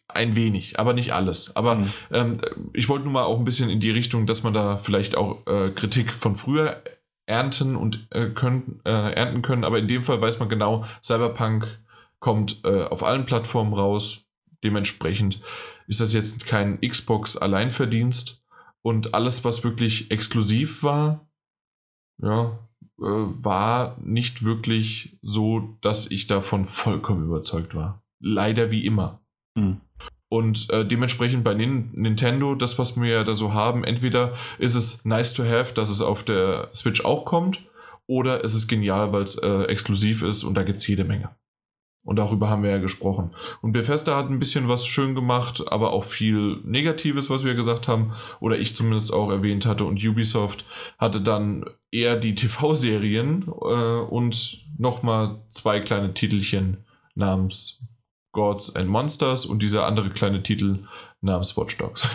ein 0.08 0.35
wenig, 0.35 0.80
aber 0.80 0.94
nicht 0.94 1.12
alles. 1.13 1.56
Aber 1.56 1.76
mhm. 1.76 1.94
ähm, 2.12 2.42
ich 2.74 2.90
wollte 2.90 3.03
nur 3.03 3.13
mal 3.13 3.24
auch 3.24 3.38
ein 3.38 3.46
bisschen 3.46 3.69
in 3.69 3.80
die 3.80 3.92
Richtung, 3.92 4.26
dass 4.26 4.44
man 4.44 4.53
da 4.53 4.78
vielleicht 4.78 5.17
auch 5.17 5.46
äh, 5.46 5.72
Kritik 5.72 6.13
von 6.13 6.35
früher 6.35 6.81
ernten 7.26 7.76
und 7.76 8.08
äh, 8.12 8.30
können, 8.30 8.80
äh, 8.85 9.13
ernten 9.13 9.42
können. 9.42 9.63
Aber 9.63 9.80
in 9.80 9.88
dem 9.88 10.03
Fall 10.03 10.22
weiß 10.22 10.40
man 10.40 10.49
genau, 10.49 10.85
Cyberpunk 11.03 11.67
kommt 12.19 12.63
äh, 12.63 12.83
auf 12.83 13.03
allen 13.03 13.26
Plattformen 13.26 13.74
raus. 13.74 14.26
Dementsprechend 14.63 15.42
ist 15.88 16.01
das 16.01 16.13
jetzt 16.13 16.46
kein 16.46 16.80
Xbox 16.81 17.38
Alleinverdienst. 17.38 18.44
Und 18.81 19.13
alles, 19.13 19.44
was 19.44 19.63
wirklich 19.63 20.12
exklusiv 20.12 20.81
war, 20.83 21.28
ja, 22.22 22.44
äh, 22.53 22.67
war 22.97 23.97
nicht 24.01 24.44
wirklich 24.44 25.17
so, 25.22 25.78
dass 25.81 26.10
ich 26.10 26.28
davon 26.28 26.65
vollkommen 26.65 27.26
überzeugt 27.26 27.76
war. 27.76 28.03
Leider 28.19 28.72
wie 28.72 28.85
immer. 28.85 29.22
Mhm. 29.56 29.81
Und 30.30 30.69
äh, 30.72 30.85
dementsprechend 30.85 31.44
bei 31.44 31.53
Nin 31.53 31.92
Nintendo, 31.94 32.53
das, 32.56 32.78
was 32.78 32.99
wir 32.99 33.24
da 33.24 33.33
so 33.33 33.53
haben, 33.53 33.85
entweder 33.85 34.33
ist 34.58 34.76
es 34.76 35.06
nice 35.06 35.33
to 35.33 35.44
have, 35.44 35.74
dass 35.74 35.90
es 35.90 36.01
auf 36.01 36.24
der 36.24 36.69
Switch 36.74 37.06
auch 37.06 37.24
kommt, 37.24 37.65
oder 38.08 38.44
es 38.44 38.53
ist 38.53 38.67
genial, 38.67 39.13
weil 39.13 39.24
es 39.24 39.35
äh, 39.35 39.63
exklusiv 39.63 40.24
ist 40.24 40.44
und 40.44 40.56
da 40.56 40.63
gibt 40.63 40.80
es 40.80 40.88
jede 40.88 41.03
Menge. 41.03 41.35
Und 42.07 42.15
darüber 42.15 42.49
haben 42.49 42.63
wir 42.63 42.69
ja 42.69 42.77
gesprochen. 42.77 43.31
Und 43.61 43.73
Bethesda 43.73 44.15
hat 44.15 44.29
ein 44.29 44.40
bisschen 44.40 44.69
was 44.69 44.88
schön 44.88 45.13
gemacht, 45.13 45.65
aber 45.67 45.91
auch 45.91 46.06
viel 46.06 46.61
Negatives, 46.63 47.29
was 47.29 47.43
wir 47.43 47.53
gesagt 47.53 47.90
haben, 47.90 48.13
oder 48.40 48.57
ich 48.57 48.77
zumindest 48.77 49.13
auch 49.13 49.29
erwähnt 49.29 49.65
hatte. 49.65 49.83
Und 49.83 50.01
Ubisoft 50.01 50.63
hatte 50.97 51.19
dann 51.19 51.65
eher 51.91 52.15
die 52.15 52.33
TV-Serien 52.33 53.43
äh, 53.49 53.99
und 54.09 54.65
nochmal 54.77 55.41
zwei 55.49 55.81
kleine 55.81 56.13
Titelchen 56.13 56.85
namens 57.13 57.81
Gods 58.31 58.73
and 58.73 58.88
Monsters 58.88 59.45
und 59.45 59.61
dieser 59.61 59.85
andere 59.85 60.09
kleine 60.09 60.41
Titel 60.41 60.88
namens 61.19 61.57
Watch 61.57 61.77
Dogs. 61.77 62.07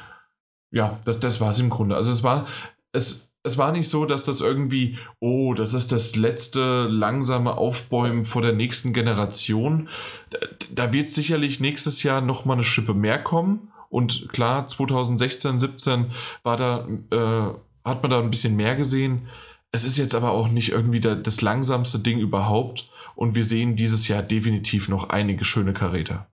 ja, 0.70 0.98
das, 1.04 1.20
das 1.20 1.42
war 1.42 1.50
es 1.50 1.60
im 1.60 1.68
Grunde. 1.68 1.94
Also 1.94 2.10
es 2.10 2.24
war, 2.24 2.46
es, 2.92 3.33
es 3.44 3.58
war 3.58 3.72
nicht 3.72 3.90
so, 3.90 4.06
dass 4.06 4.24
das 4.24 4.40
irgendwie, 4.40 4.98
oh, 5.20 5.52
das 5.52 5.74
ist 5.74 5.92
das 5.92 6.16
letzte 6.16 6.86
langsame 6.88 7.56
Aufbäumen 7.58 8.24
vor 8.24 8.40
der 8.40 8.54
nächsten 8.54 8.94
Generation. 8.94 9.90
Da, 10.30 10.38
da 10.70 10.92
wird 10.94 11.10
sicherlich 11.10 11.60
nächstes 11.60 12.02
Jahr 12.02 12.22
nochmal 12.22 12.56
eine 12.56 12.64
Schippe 12.64 12.94
mehr 12.94 13.22
kommen. 13.22 13.70
Und 13.90 14.30
klar, 14.30 14.66
2016, 14.66 15.58
17 15.58 16.10
war 16.42 16.56
da, 16.56 16.88
äh, 17.10 17.88
hat 17.88 18.02
man 18.02 18.10
da 18.10 18.18
ein 18.18 18.30
bisschen 18.30 18.56
mehr 18.56 18.76
gesehen. 18.76 19.28
Es 19.72 19.84
ist 19.84 19.98
jetzt 19.98 20.14
aber 20.14 20.30
auch 20.30 20.48
nicht 20.48 20.70
irgendwie 20.72 21.00
der, 21.00 21.14
das 21.14 21.42
langsamste 21.42 21.98
Ding 21.98 22.20
überhaupt. 22.20 22.90
Und 23.14 23.34
wir 23.34 23.44
sehen 23.44 23.76
dieses 23.76 24.08
Jahr 24.08 24.22
definitiv 24.22 24.88
noch 24.88 25.10
einige 25.10 25.44
schöne 25.44 25.74
Karäter. 25.74 26.32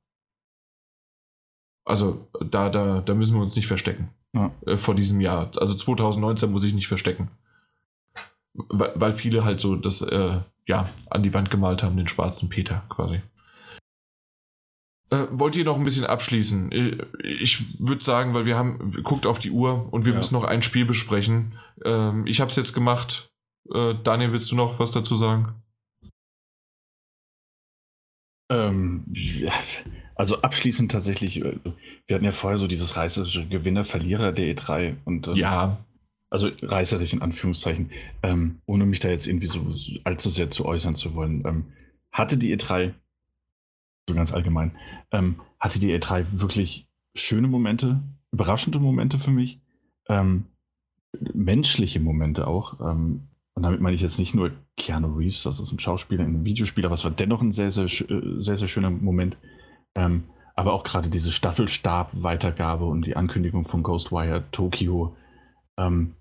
Also 1.86 2.30
da, 2.40 2.70
da, 2.70 3.02
da 3.02 3.14
müssen 3.14 3.36
wir 3.36 3.42
uns 3.42 3.58
nicht 3.58 3.68
verstecken. 3.68 4.12
Ja. 4.34 4.52
Äh, 4.66 4.78
vor 4.78 4.96
diesem 4.96 5.22
Jahr. 5.22 5.52
Also 5.58 5.74
2019 5.74 6.52
muss 6.52 6.64
ich 6.64 6.74
nicht 6.74 6.88
verstecken. 6.88 7.30
Weil, 8.54 8.92
weil 8.96 9.14
viele 9.14 9.44
halt 9.44 9.60
so 9.60 9.76
das 9.76 10.02
äh, 10.02 10.40
ja, 10.68 10.90
an 11.10 11.24
die 11.24 11.34
Wand 11.34 11.50
gemalt 11.50 11.84
haben, 11.84 11.98
den 11.98 12.08
schwarzen 12.08 12.50
Peter 12.50 12.84
quasi. 12.90 13.22
Äh, 15.10 15.28
wollt 15.32 15.56
ihr 15.58 15.66
noch 15.66 15.76
ein 15.76 15.84
bisschen 15.84 16.06
abschließen? 16.06 16.72
Ich, 16.72 17.42
ich 17.42 17.80
würde 17.80 18.04
sagen, 18.04 18.34
weil 18.34 18.46
wir 18.46 18.58
haben, 18.58 19.04
guckt 19.04 19.26
auf 19.26 19.40
die 19.40 19.52
Uhr 19.52 19.92
und 19.92 20.06
wir 20.06 20.14
ja. 20.14 20.18
müssen 20.18 20.36
noch 20.36 20.46
ein 20.46 20.62
Spiel 20.62 20.86
besprechen. 20.86 21.60
Ähm, 21.84 22.26
ich 22.26 22.40
habe 22.40 22.50
es 22.50 22.56
jetzt 22.56 22.74
gemacht. 22.74 23.30
Äh, 23.74 23.96
Daniel, 24.04 24.32
willst 24.32 24.52
du 24.52 24.56
noch 24.56 24.80
was 24.80 24.92
dazu 24.92 25.16
sagen? 25.16 25.56
Ähm, 28.50 29.06
ja, 29.14 29.54
also 30.16 30.42
abschließend 30.42 30.92
tatsächlich, 30.92 31.44
äh, 31.44 31.56
wir 32.08 32.16
hatten 32.16 32.26
ja 32.26 32.32
vorher 32.32 32.58
so 32.58 32.68
dieses 32.68 32.96
reißerische 32.96 33.48
Gewinner, 33.48 33.84
Verlierer 33.84 34.32
der 34.32 34.56
E3 34.56 34.96
und 35.06 35.28
ähm, 35.28 35.36
ja. 35.36 35.86
Also 36.30 36.50
reißerisch 36.62 37.12
in 37.12 37.22
Anführungszeichen, 37.22 37.92
ähm, 38.24 38.62
ohne 38.66 38.86
mich 38.86 39.02
da 39.02 39.10
jetzt 39.10 39.28
irgendwie 39.28 39.48
so 39.48 39.68
allzu 40.06 40.30
sehr 40.30 40.50
zu 40.50 40.66
äußern 40.66 40.96
zu 40.96 41.14
wollen. 41.14 41.44
Ähm, 41.46 41.66
hatte 42.10 42.38
die 42.38 42.56
E3, 42.56 42.94
so 44.08 44.16
ganz 44.16 44.34
allgemein, 44.34 44.72
ähm, 45.12 45.42
hatte 45.60 45.80
die 45.80 45.94
E3 45.94 46.40
wirklich 46.40 46.88
schöne 47.16 47.50
Momente, 47.50 48.02
überraschende 48.32 48.80
Momente 48.80 49.20
für 49.20 49.32
mich, 49.32 49.60
ähm, 50.08 50.46
menschliche 51.34 52.00
Momente 52.00 52.48
auch. 52.48 52.80
Ähm, 52.80 53.28
und 53.54 53.64
damit 53.64 53.82
meine 53.82 53.96
ich 53.96 54.02
jetzt 54.02 54.18
nicht 54.18 54.34
nur 54.34 54.52
Keanu 54.78 55.16
Reeves, 55.18 55.44
das 55.44 55.60
ist 55.60 55.72
ein 55.72 55.80
Schauspieler, 55.80 56.24
ein 56.24 56.46
Videospieler, 56.46 56.88
aber 56.88 56.96
es 56.96 57.04
war 57.04 57.12
dennoch 57.12 57.42
ein 57.42 57.52
sehr, 57.52 57.72
sehr, 57.72 57.86
äh, 57.86 58.42
sehr, 58.42 58.58
sehr 58.58 58.68
schöner 58.68 58.90
Moment. 58.90 59.38
Ähm, 59.96 60.24
aber 60.56 60.74
auch 60.74 60.84
gerade 60.84 61.10
diese 61.10 61.32
Staffelstab-Weitergabe 61.32 62.86
und 62.86 63.06
die 63.06 63.16
Ankündigung 63.16 63.66
von 63.66 63.84
Ghostwire 63.84 64.44
Tokyo. 64.52 65.16
Ähm, 65.78 66.16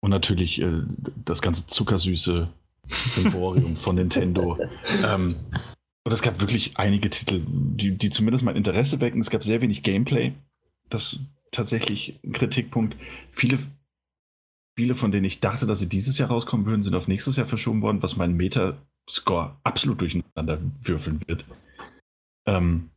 und 0.00 0.10
natürlich 0.10 0.60
äh, 0.60 0.82
das 1.24 1.42
ganze 1.42 1.66
zuckersüße 1.66 2.48
Symphorium 2.86 3.76
von 3.76 3.96
Nintendo. 3.96 4.58
Ähm, 5.04 5.36
und 6.04 6.12
es 6.12 6.22
gab 6.22 6.40
wirklich 6.40 6.76
einige 6.76 7.10
Titel, 7.10 7.42
die, 7.46 7.96
die 7.96 8.10
zumindest 8.10 8.44
mein 8.44 8.56
Interesse 8.56 9.00
wecken. 9.00 9.20
Es 9.20 9.30
gab 9.30 9.44
sehr 9.44 9.60
wenig 9.60 9.82
Gameplay. 9.82 10.32
Das 10.88 11.12
ist 11.12 11.20
tatsächlich 11.52 12.18
ein 12.24 12.32
Kritikpunkt. 12.32 12.96
Viele 13.30 13.58
Spiele, 14.72 14.94
von 14.94 15.12
denen 15.12 15.26
ich 15.26 15.40
dachte, 15.40 15.66
dass 15.66 15.78
sie 15.78 15.88
dieses 15.88 16.18
Jahr 16.18 16.30
rauskommen 16.30 16.66
würden, 16.66 16.82
sind 16.82 16.94
auf 16.94 17.06
nächstes 17.06 17.36
Jahr 17.36 17.46
verschoben 17.46 17.82
worden, 17.82 18.02
was 18.02 18.16
meinen 18.16 18.36
Metascore 18.36 19.56
absolut 19.62 20.00
durcheinander 20.00 20.58
würfeln 20.82 21.20
wird. 21.26 21.44
Ähm, 22.46 22.90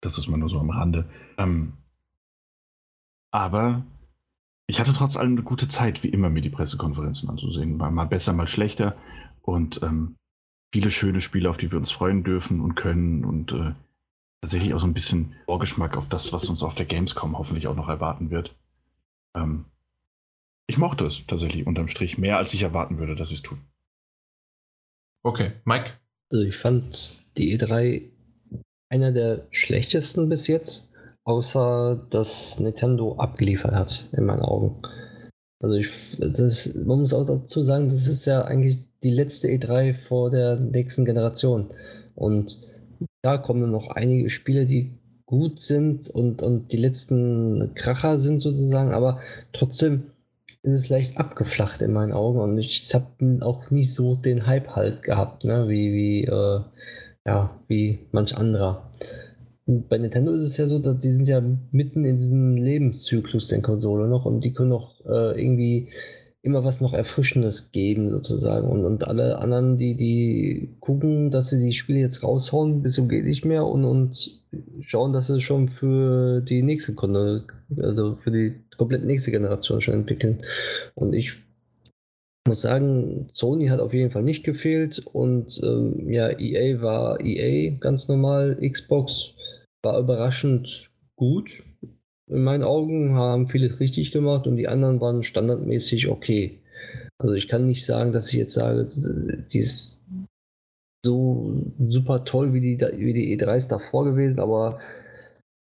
das 0.00 0.18
ist 0.18 0.28
mal 0.28 0.36
nur 0.36 0.48
so 0.48 0.58
am 0.58 0.70
Rande. 0.70 1.08
Ähm, 1.38 1.74
aber 3.30 3.84
ich 4.66 4.80
hatte 4.80 4.92
trotz 4.92 5.16
allem 5.16 5.32
eine 5.32 5.42
gute 5.42 5.68
Zeit, 5.68 6.02
wie 6.02 6.08
immer, 6.08 6.30
mir 6.30 6.42
die 6.42 6.50
Pressekonferenzen 6.50 7.28
anzusehen. 7.28 7.78
War 7.78 7.90
mal 7.90 8.06
besser, 8.06 8.32
mal 8.32 8.46
schlechter. 8.46 8.96
Und 9.42 9.82
ähm, 9.82 10.16
viele 10.72 10.90
schöne 10.90 11.20
Spiele, 11.20 11.50
auf 11.50 11.56
die 11.56 11.70
wir 11.72 11.78
uns 11.78 11.90
freuen 11.90 12.22
dürfen 12.24 12.60
und 12.60 12.74
können. 12.76 13.24
Und 13.24 13.52
äh, 13.52 13.72
tatsächlich 14.40 14.74
auch 14.74 14.80
so 14.80 14.86
ein 14.86 14.94
bisschen 14.94 15.34
Vorgeschmack 15.46 15.96
auf 15.96 16.08
das, 16.08 16.32
was 16.32 16.48
uns 16.48 16.62
auf 16.62 16.74
der 16.74 16.86
Gamescom 16.86 17.36
hoffentlich 17.36 17.66
auch 17.66 17.76
noch 17.76 17.88
erwarten 17.88 18.30
wird. 18.30 18.54
Ähm, 19.34 19.66
ich 20.66 20.78
mochte 20.78 21.04
es 21.04 21.26
tatsächlich 21.26 21.66
unterm 21.66 21.88
Strich 21.88 22.16
mehr, 22.16 22.36
als 22.36 22.54
ich 22.54 22.62
erwarten 22.62 22.98
würde, 22.98 23.16
dass 23.16 23.30
sie 23.30 23.34
es 23.34 23.42
tun. 23.42 23.58
Okay, 25.22 25.52
Mike? 25.64 25.94
Also 26.30 26.44
ich 26.44 26.56
fand 26.56 27.18
die 27.36 27.58
E3 27.58 28.08
einer 28.90 29.12
der 29.12 29.46
schlechtesten 29.50 30.28
bis 30.28 30.46
jetzt, 30.46 30.90
außer 31.24 32.06
dass 32.10 32.60
Nintendo 32.60 33.16
abgeliefert 33.16 33.72
hat, 33.72 34.08
in 34.12 34.26
meinen 34.26 34.42
Augen. 34.42 34.76
Also 35.62 35.76
ich, 35.76 36.18
das, 36.18 36.74
man 36.74 37.00
muss 37.00 37.14
auch 37.14 37.26
dazu 37.26 37.62
sagen, 37.62 37.88
das 37.88 38.06
ist 38.06 38.26
ja 38.26 38.42
eigentlich 38.42 38.78
die 39.02 39.10
letzte 39.10 39.48
E3 39.48 39.94
vor 39.94 40.30
der 40.30 40.56
nächsten 40.56 41.04
Generation. 41.04 41.68
Und 42.14 42.58
da 43.22 43.38
kommen 43.38 43.60
dann 43.60 43.70
noch 43.70 43.88
einige 43.88 44.30
Spiele, 44.30 44.66
die 44.66 44.92
gut 45.26 45.58
sind 45.60 46.08
und, 46.08 46.42
und 46.42 46.72
die 46.72 46.76
letzten 46.76 47.72
Kracher 47.74 48.18
sind 48.18 48.40
sozusagen, 48.40 48.92
aber 48.92 49.20
trotzdem 49.52 50.10
ist 50.62 50.74
es 50.74 50.88
leicht 50.88 51.18
abgeflacht 51.18 51.80
in 51.82 51.92
meinen 51.92 52.12
Augen 52.12 52.40
und 52.40 52.58
ich 52.58 52.92
habe 52.92 53.06
auch 53.40 53.70
nicht 53.70 53.94
so 53.94 54.16
den 54.16 54.46
Hype 54.46 54.74
halt 54.74 55.02
gehabt, 55.02 55.44
ne, 55.44 55.68
wie, 55.68 55.92
wie 55.92 56.24
äh, 56.24 56.60
ja, 57.30 57.50
wie 57.68 58.00
manch 58.12 58.36
anderer. 58.36 58.90
bei 59.66 59.98
Nintendo 59.98 60.32
ist 60.32 60.42
es 60.42 60.56
ja 60.56 60.66
so, 60.66 60.78
dass 60.78 60.98
die 60.98 61.10
sind 61.10 61.28
ja 61.28 61.40
mitten 61.70 62.04
in 62.04 62.16
diesem 62.16 62.56
Lebenszyklus 62.56 63.46
der 63.46 63.62
Konsole 63.62 64.08
noch 64.08 64.26
und 64.26 64.42
die 64.42 64.52
können 64.52 64.70
noch 64.70 65.04
äh, 65.06 65.40
irgendwie 65.40 65.88
immer 66.42 66.64
was 66.64 66.80
noch 66.80 66.94
Erfrischendes 66.94 67.70
geben, 67.70 68.08
sozusagen. 68.10 68.66
Und, 68.66 68.84
und 68.84 69.06
alle 69.06 69.38
anderen, 69.38 69.76
die, 69.76 69.94
die 69.94 70.74
gucken, 70.80 71.30
dass 71.30 71.50
sie 71.50 71.60
die 71.60 71.74
Spiele 71.74 72.00
jetzt 72.00 72.22
raushauen, 72.22 72.82
bis 72.82 72.94
zum 72.94 73.08
geht 73.08 73.26
nicht 73.26 73.44
mehr 73.44 73.66
und, 73.66 73.84
und 73.84 74.40
schauen, 74.80 75.12
dass 75.12 75.26
sie 75.26 75.40
schon 75.40 75.68
für 75.68 76.40
die 76.40 76.62
nächste 76.62 76.94
Kunde, 76.94 77.44
also 77.76 78.16
für 78.16 78.30
die 78.30 78.54
komplett 78.76 79.04
nächste 79.04 79.30
Generation 79.30 79.82
schon 79.82 79.94
entwickeln. 79.94 80.38
Und 80.94 81.12
ich 81.12 81.34
muss 82.46 82.62
sagen, 82.62 83.28
Sony 83.32 83.68
hat 83.68 83.80
auf 83.80 83.92
jeden 83.92 84.10
Fall 84.10 84.22
nicht 84.22 84.44
gefehlt 84.44 84.98
und 85.12 85.60
ähm, 85.62 86.10
ja, 86.10 86.30
EA 86.30 86.80
war 86.80 87.20
EA 87.20 87.76
ganz 87.78 88.08
normal, 88.08 88.56
Xbox 88.56 89.34
war 89.82 89.98
überraschend 89.98 90.90
gut. 91.16 91.62
In 92.28 92.42
meinen 92.42 92.62
Augen 92.62 93.14
haben 93.14 93.48
viele 93.48 93.80
richtig 93.80 94.12
gemacht 94.12 94.46
und 94.46 94.56
die 94.56 94.68
anderen 94.68 95.00
waren 95.00 95.22
standardmäßig 95.22 96.08
okay. 96.08 96.60
Also 97.18 97.34
ich 97.34 97.48
kann 97.48 97.66
nicht 97.66 97.84
sagen, 97.84 98.12
dass 98.12 98.32
ich 98.32 98.38
jetzt 98.38 98.54
sage, 98.54 98.86
die 99.52 99.58
ist 99.58 100.02
so 101.04 101.54
super 101.88 102.24
toll 102.24 102.52
wie 102.52 102.60
die, 102.60 102.80
wie 102.80 103.12
die 103.12 103.38
E3s 103.38 103.68
davor 103.68 104.04
gewesen, 104.04 104.40
aber 104.40 104.78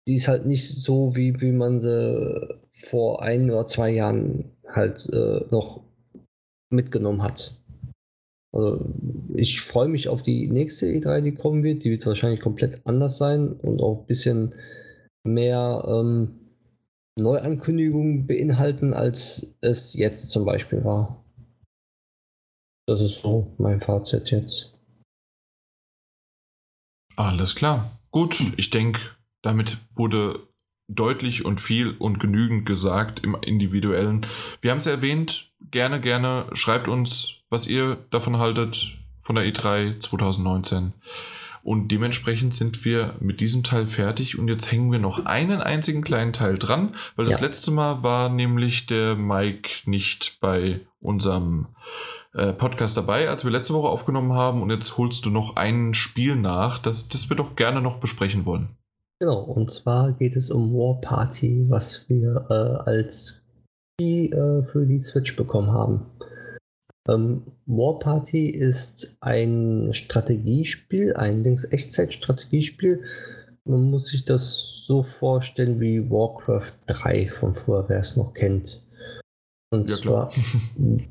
die 0.08 0.16
ist 0.16 0.28
halt 0.28 0.46
nicht 0.46 0.68
so, 0.68 1.16
wie, 1.16 1.40
wie 1.42 1.52
man 1.52 1.80
sie 1.80 2.60
vor 2.72 3.22
ein 3.22 3.50
oder 3.50 3.66
zwei 3.66 3.90
Jahren 3.90 4.52
halt 4.68 5.10
äh, 5.12 5.42
noch 5.50 5.82
mitgenommen 6.74 7.24
hat. 7.24 7.54
Also 8.54 8.86
ich 9.34 9.62
freue 9.62 9.88
mich 9.88 10.10
auf 10.10 10.22
die 10.22 10.48
nächste 10.48 10.88
E3, 10.88 11.22
die 11.22 11.34
kommen 11.34 11.64
wird. 11.64 11.84
Die 11.84 11.92
wird 11.92 12.06
wahrscheinlich 12.06 12.42
komplett 12.42 12.86
anders 12.86 13.18
sein 13.18 13.54
und 13.54 13.82
auch 13.82 14.02
ein 14.02 14.06
bisschen 14.06 14.54
mehr 15.24 15.84
ähm, 15.88 16.40
Neuankündigungen 17.18 18.28
beinhalten, 18.28 18.94
als 18.94 19.56
es 19.62 19.94
jetzt 19.94 20.30
zum 20.30 20.46
Beispiel 20.46 20.84
war. 20.84 21.24
Das 22.88 23.02
ist 23.02 23.22
so 23.22 23.54
mein 23.58 23.82
Fazit 23.82 24.32
jetzt. 24.32 24.78
Alles 27.16 27.56
klar. 27.56 28.00
Gut, 28.12 28.40
ich 28.58 28.70
denke, 28.70 29.00
damit 29.42 29.78
wurde 29.96 30.48
deutlich 30.92 31.46
und 31.46 31.62
viel 31.62 31.92
und 31.92 32.20
genügend 32.20 32.66
gesagt 32.66 33.24
im 33.24 33.36
individuellen. 33.42 34.26
Wir 34.62 34.72
haben 34.72 34.80
es 34.80 34.88
erwähnt, 34.88 35.53
gerne, 35.72 36.02
gerne 36.02 36.46
schreibt 36.54 36.88
uns, 36.88 37.42
was 37.50 37.68
ihr 37.68 37.98
davon 38.10 38.38
haltet 38.38 38.98
von 39.20 39.36
der 39.36 39.46
E3 39.46 40.00
2019. 40.00 40.94
Und 41.64 41.88
dementsprechend 41.88 42.54
sind 42.54 42.84
wir 42.84 43.16
mit 43.22 43.40
diesem 43.40 43.64
Teil 43.64 43.88
fertig 43.88 44.38
und 44.38 44.50
jetzt 44.50 44.70
hängen 44.70 44.92
wir 44.92 45.00
noch 45.00 45.26
einen 45.26 45.62
einzigen 45.62 46.02
kleinen 46.02 46.34
Teil 46.34 46.58
dran, 46.58 46.96
weil 47.16 47.26
das 47.26 47.40
ja. 47.40 47.46
letzte 47.46 47.72
Mal 47.72 48.04
war 48.04 48.28
nämlich 48.28 48.86
der 48.86 49.16
Mike 49.16 49.70
nicht 49.86 50.40
bei 50.42 50.82
unserem 51.00 51.68
äh, 52.34 52.52
Podcast 52.52 52.98
dabei, 52.98 53.30
als 53.30 53.46
wir 53.46 53.52
letzte 53.52 53.74
Woche 53.74 53.88
aufgenommen 53.88 54.34
haben 54.34 54.62
und 54.62 54.72
jetzt 54.72 54.98
holst 54.98 55.26
du 55.26 55.30
noch 55.30 55.56
ein 55.56 55.94
Spiel 55.94 56.36
nach, 56.36 56.80
das, 56.80 57.08
das 57.08 57.30
wir 57.30 57.38
doch 57.38 57.56
gerne 57.56 57.82
noch 57.82 58.00
besprechen 58.00 58.46
wollen. 58.46 58.76
Genau, 59.20 59.40
und 59.40 59.72
zwar 59.72 60.12
geht 60.12 60.36
es 60.36 60.52
um 60.52 60.74
War 60.74 61.00
Party, 61.00 61.66
was 61.70 62.10
wir 62.10 62.46
äh, 62.50 62.90
als 62.90 63.43
Key 63.98 64.28
äh, 64.28 64.64
für 64.64 64.86
die 64.86 65.00
Switch 65.00 65.36
bekommen 65.36 65.72
haben. 65.72 66.06
Ähm, 67.08 67.44
War 67.66 68.00
Party 68.00 68.50
ist 68.50 69.18
ein 69.20 69.90
Strategiespiel, 69.94 71.14
ein 71.16 71.44
Echtzeit-Strategiespiel. 71.46 73.04
Man 73.66 73.92
muss 73.92 74.08
sich 74.08 74.26
das 74.26 74.84
so 74.86 75.04
vorstellen 75.04 75.80
wie 75.80 76.10
Warcraft 76.10 76.74
3 76.88 77.30
von 77.30 77.54
früher, 77.54 77.86
wer 77.88 78.00
es 78.00 78.16
noch 78.18 78.34
kennt. 78.34 78.86
Und 79.72 79.90
ja, 79.90 79.96
zwar, 79.96 80.34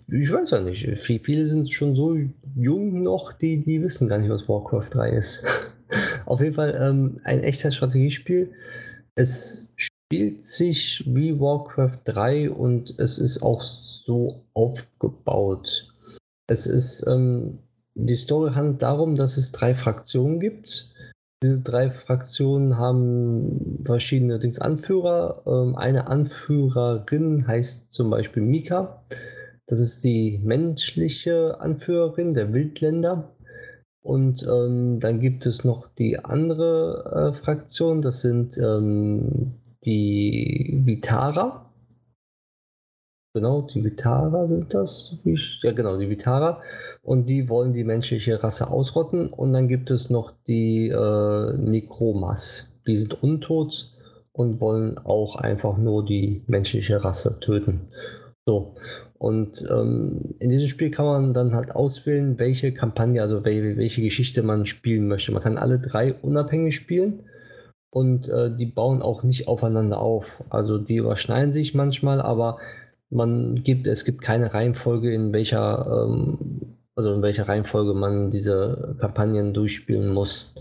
ich 0.09 0.33
weiß 0.33 0.51
ja 0.51 0.61
nicht, 0.61 0.99
viele 0.99 1.47
sind 1.47 1.73
schon 1.73 1.97
so 1.97 2.17
jung 2.55 3.03
noch, 3.03 3.33
die, 3.33 3.61
die 3.61 3.83
wissen 3.83 4.09
gar 4.09 4.19
nicht, 4.19 4.31
was 4.31 4.49
Warcraft 4.49 4.89
3 4.91 5.11
ist. 5.11 5.45
Auf 6.27 6.41
jeden 6.41 6.55
Fall 6.55 6.79
ähm, 6.81 7.21
ein 7.25 7.43
echtes 7.43 7.75
Strategiespiel. 7.75 8.53
Es 9.15 9.75
spielt 10.13 10.43
sich 10.43 11.05
wie 11.07 11.41
Warcraft 11.41 12.01
3 12.05 12.51
und 12.51 12.99
es 12.99 13.17
ist 13.17 13.43
auch 13.43 13.63
so 13.63 14.45
aufgebaut. 14.53 15.95
Es 16.47 16.67
ist, 16.67 17.07
ähm, 17.09 17.61
die 17.95 18.17
Story 18.17 18.53
handelt 18.53 18.83
darum, 18.83 19.15
dass 19.15 19.39
es 19.39 19.53
drei 19.53 19.75
Fraktionen 19.75 20.39
gibt. 20.39 20.93
Diese 21.43 21.63
drei 21.63 21.91
Fraktionen 21.91 22.77
haben 22.77 23.83
verschiedene 23.87 24.39
Dings 24.39 24.59
Anführer. 24.59 25.45
Ähm, 25.47 25.77
eine 25.77 26.09
Anführerin 26.09 27.47
heißt 27.47 27.91
zum 27.91 28.11
Beispiel 28.11 28.43
Mika. 28.43 29.03
Das 29.67 29.81
ist 29.81 30.05
die 30.05 30.43
menschliche 30.45 31.59
Anführerin 31.59 32.35
der 32.35 32.53
Wildländer. 32.53 33.35
Und 34.03 34.43
ähm, 34.43 35.01
dann 35.01 35.21
gibt 35.21 35.47
es 35.47 35.65
noch 35.65 35.89
die 35.89 36.23
andere 36.23 37.31
äh, 37.33 37.35
Fraktion, 37.35 38.03
das 38.03 38.21
sind 38.21 38.59
ähm, 38.59 39.62
die 39.85 40.83
Vitara. 40.85 41.69
Genau, 43.35 43.63
die 43.63 43.83
Vitara 43.83 44.47
sind 44.47 44.75
das. 44.75 45.19
Ja, 45.63 45.73
genau, 45.73 45.97
die 45.97 46.11
Vitara. 46.11 46.61
Und 47.03 47.27
die 47.27 47.49
wollen 47.49 47.73
die 47.73 47.85
menschliche 47.85 48.43
Rasse 48.43 48.71
ausrotten. 48.71 49.29
Und 49.29 49.53
dann 49.55 49.69
gibt 49.69 49.91
es 49.91 50.11
noch 50.11 50.33
die 50.47 50.89
äh, 50.89 51.57
Nekromas. 51.57 52.79
Die 52.87 52.97
sind 52.97 53.23
untot 53.23 53.91
und 54.33 54.61
wollen 54.61 54.99
auch 54.99 55.37
einfach 55.37 55.79
nur 55.79 56.05
die 56.05 56.43
menschliche 56.47 57.03
Rasse 57.03 57.41
töten. 57.41 57.89
So. 58.45 58.75
Und 59.15 59.65
ähm, 59.71 60.35
in 60.41 60.51
diesem 60.51 60.69
Spiel 60.69 60.91
kann 60.91 61.07
man 61.07 61.35
dann 61.35 61.55
halt 61.55 61.71
auswählen, 61.71 62.39
welche 62.39 62.75
Kampagne, 62.75 63.23
also 63.23 63.45
welche, 63.45 63.77
welche 63.77 64.03
Geschichte 64.03 64.43
man 64.43 64.67
spielen 64.67 65.07
möchte. 65.07 65.33
Man 65.33 65.43
kann 65.43 65.59
alle 65.59 65.79
drei 65.79 66.13
unabhängig 66.13 66.75
spielen 66.75 67.21
und 67.93 68.29
äh, 68.29 68.51
die 68.55 68.67
bauen 68.67 69.03
auch 69.03 69.23
nicht 69.23 69.49
aufeinander 69.49 70.01
auf. 70.01 70.43
Also 70.49 70.79
die 70.79 70.97
überschneiden 70.97 71.53
sich 71.53 71.75
manchmal, 71.75 72.23
aber 72.23 72.59
man 73.11 73.63
gibt, 73.63 73.87
es 73.87 74.07
gibt 74.07 74.23
keine 74.23 74.55
Reihenfolge, 74.55 75.13
in 75.13 75.35
welcher, 75.35 76.07
ähm, 76.07 76.39
also 76.97 77.13
in 77.13 77.21
welcher 77.21 77.49
Reihenfolge 77.49 77.93
man 77.93 78.31
diese 78.31 78.97
Kampagnen 78.99 79.53
durchspielen 79.53 80.13
muss. 80.13 80.55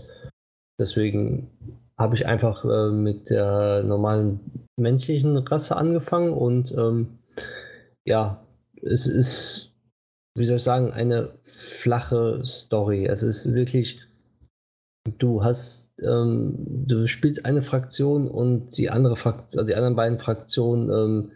Deswegen 0.78 1.50
habe 1.96 2.16
ich 2.16 2.26
einfach 2.26 2.66
äh, 2.66 2.92
mit 2.92 3.30
der 3.30 3.82
normalen 3.82 4.68
menschlichen 4.76 5.38
Rasse 5.38 5.76
angefangen 5.76 6.34
und 6.34 6.72
ähm, 6.72 7.18
ja, 8.04 8.44
es 8.82 9.06
ist, 9.06 9.74
wie 10.36 10.44
soll 10.44 10.56
ich 10.56 10.62
sagen, 10.62 10.92
eine 10.92 11.30
flache 11.44 12.44
Story. 12.44 13.06
Es 13.06 13.22
ist 13.22 13.54
wirklich, 13.54 14.00
du 15.18 15.42
hast, 15.42 15.92
ähm, 16.02 16.54
du 16.86 17.06
spielst 17.06 17.44
eine 17.44 17.62
Fraktion 17.62 18.28
und 18.28 18.76
die 18.76 18.90
andere 18.90 19.16
Fraktion, 19.16 19.66
die 19.66 19.74
anderen 19.74 19.96
beiden 19.96 20.18
Fraktionen 20.18 21.32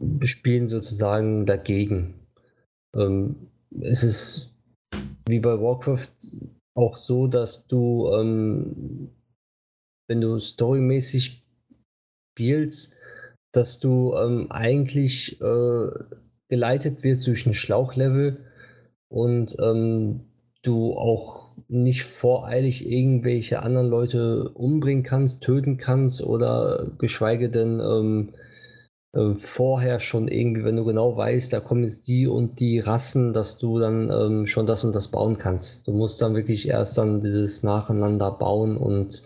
ähm, 0.00 0.26
spielen 0.26 0.68
sozusagen 0.68 1.46
dagegen. 1.46 2.14
Ähm, 2.96 3.48
es 3.80 4.02
ist 4.04 4.54
wie 5.26 5.40
bei 5.40 5.60
Warcraft 5.60 6.10
auch 6.74 6.96
so, 6.96 7.26
dass 7.26 7.66
du, 7.66 8.10
ähm, 8.14 9.10
wenn 10.08 10.20
du 10.20 10.38
storymäßig 10.38 11.42
spielst, 12.32 12.94
dass 13.52 13.78
du 13.78 14.14
ähm, 14.14 14.50
eigentlich 14.50 15.40
äh, 15.40 15.88
geleitet 16.48 17.02
wirst 17.02 17.26
durch 17.26 17.46
ein 17.46 17.54
Schlauchlevel 17.54 18.44
und 19.10 19.56
ähm, 19.60 20.20
du 20.62 20.94
auch 20.94 21.47
nicht 21.68 22.04
voreilig 22.04 22.88
irgendwelche 22.88 23.62
anderen 23.62 23.88
Leute 23.88 24.50
umbringen 24.50 25.04
kannst, 25.04 25.42
töten 25.42 25.76
kannst 25.76 26.22
oder 26.22 26.86
geschweige 26.98 27.50
denn 27.50 27.80
ähm, 27.80 28.30
äh, 29.12 29.34
vorher 29.34 30.00
schon 30.00 30.28
irgendwie, 30.28 30.64
wenn 30.64 30.76
du 30.76 30.84
genau 30.84 31.16
weißt, 31.16 31.52
da 31.52 31.60
kommen 31.60 31.84
jetzt 31.84 32.08
die 32.08 32.26
und 32.26 32.60
die 32.60 32.78
Rassen, 32.78 33.32
dass 33.32 33.58
du 33.58 33.78
dann 33.78 34.10
ähm, 34.10 34.46
schon 34.46 34.66
das 34.66 34.84
und 34.84 34.94
das 34.94 35.08
bauen 35.08 35.38
kannst. 35.38 35.86
Du 35.86 35.92
musst 35.92 36.20
dann 36.22 36.34
wirklich 36.34 36.68
erst 36.68 36.98
dann 36.98 37.22
dieses 37.22 37.62
Nacheinander 37.62 38.30
bauen 38.30 38.76
und 38.76 39.22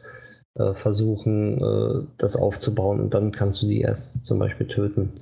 äh, 0.55 0.75
versuchen, 0.75 1.59
äh, 1.59 2.07
das 2.19 2.37
aufzubauen 2.37 3.01
und 3.01 3.15
dann 3.15 3.33
kannst 3.33 3.63
du 3.63 3.67
die 3.69 3.81
erst 3.81 4.25
zum 4.25 4.39
Beispiel 4.39 4.67
töten. 4.67 5.13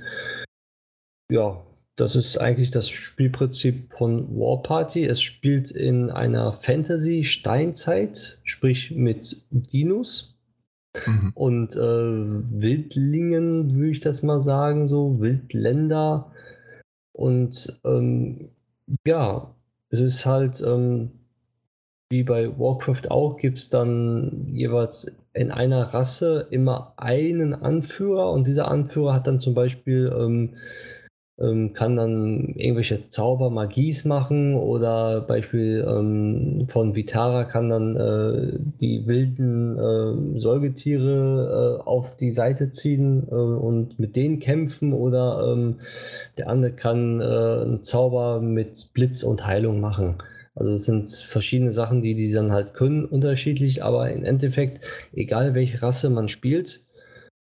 Ja, 1.31 1.63
das 2.01 2.17
ist 2.17 2.39
eigentlich 2.39 2.71
das 2.71 2.89
Spielprinzip 2.89 3.93
von 3.93 4.29
War 4.39 4.63
Party. 4.63 5.05
Es 5.05 5.21
spielt 5.21 5.71
in 5.71 6.11
einer 6.11 6.55
Fantasy-Steinzeit, 6.55 8.39
sprich 8.45 8.93
mit 8.93 9.43
Dinos 9.51 10.39
mhm. 11.07 11.33
und 11.35 11.77
äh, 11.77 11.81
Wildlingen, 11.81 13.77
würde 13.77 13.91
ich 13.91 14.01
das 14.01 14.23
mal 14.23 14.41
sagen, 14.41 14.89
so 14.89 15.21
Wildländer. 15.21 16.33
Und 17.13 17.79
ähm, 17.85 18.49
ja, 19.05 19.55
es 19.91 20.01
ist 20.01 20.27
halt 20.27 20.63
ähm, 20.67 21.11
wie 22.11 22.25
bei 22.25 22.59
Warcraft 22.59 23.11
auch, 23.11 23.37
gibt 23.37 23.59
es 23.61 23.69
dann 23.69 24.49
jeweils 24.53 25.17
in 25.33 25.53
einer 25.53 25.95
Rasse 25.95 26.49
immer 26.51 26.93
einen 26.97 27.55
Anführer 27.55 28.33
und 28.33 28.49
dieser 28.49 28.69
Anführer 28.69 29.15
hat 29.15 29.29
dann 29.29 29.39
zum 29.39 29.55
Beispiel 29.55 30.13
ähm, 30.19 30.57
ähm, 31.41 31.73
kann 31.73 31.97
dann 31.97 32.55
irgendwelche 32.55 33.09
Zauber, 33.09 33.51
Magies 33.51 34.05
machen 34.05 34.55
oder 34.55 35.23
Beispiel 35.23 35.87
ähm, 35.89 36.67
von 36.69 36.95
Vitara 36.95 37.45
kann 37.45 37.69
dann 37.71 37.97
äh, 37.97 38.59
die 38.81 39.07
wilden 39.07 39.79
äh, 39.79 40.39
Säugetiere 40.39 41.79
äh, 41.81 41.83
auf 41.83 42.17
die 42.17 42.33
Seite 42.33 42.71
ziehen 42.73 43.27
äh, 43.31 43.35
und 43.35 43.99
mit 43.99 44.17
denen 44.17 44.39
kämpfen 44.39 44.93
oder 44.93 45.53
ähm, 45.53 45.77
der 46.37 46.49
andere 46.49 46.73
kann 46.73 47.21
äh, 47.21 47.25
einen 47.25 47.83
Zauber 47.83 48.41
mit 48.41 48.91
Blitz 48.93 49.23
und 49.23 49.47
Heilung 49.47 49.81
machen. 49.81 50.17
Also 50.55 50.73
es 50.73 50.85
sind 50.85 51.11
verschiedene 51.11 51.73
Sachen, 51.73 52.03
die 52.03 52.15
die 52.15 52.33
dann 52.33 52.53
halt 52.53 52.75
können, 52.75 53.05
unterschiedlich, 53.05 53.83
aber 53.83 54.11
im 54.11 54.25
Endeffekt, 54.25 54.85
egal 55.15 55.55
welche 55.55 55.81
Rasse 55.81 56.11
man 56.11 56.29
spielt 56.29 56.81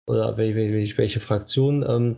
oder 0.06 0.36
welche, 0.36 0.98
welche 0.98 1.20
Fraktion, 1.20 1.84
ähm, 1.88 2.16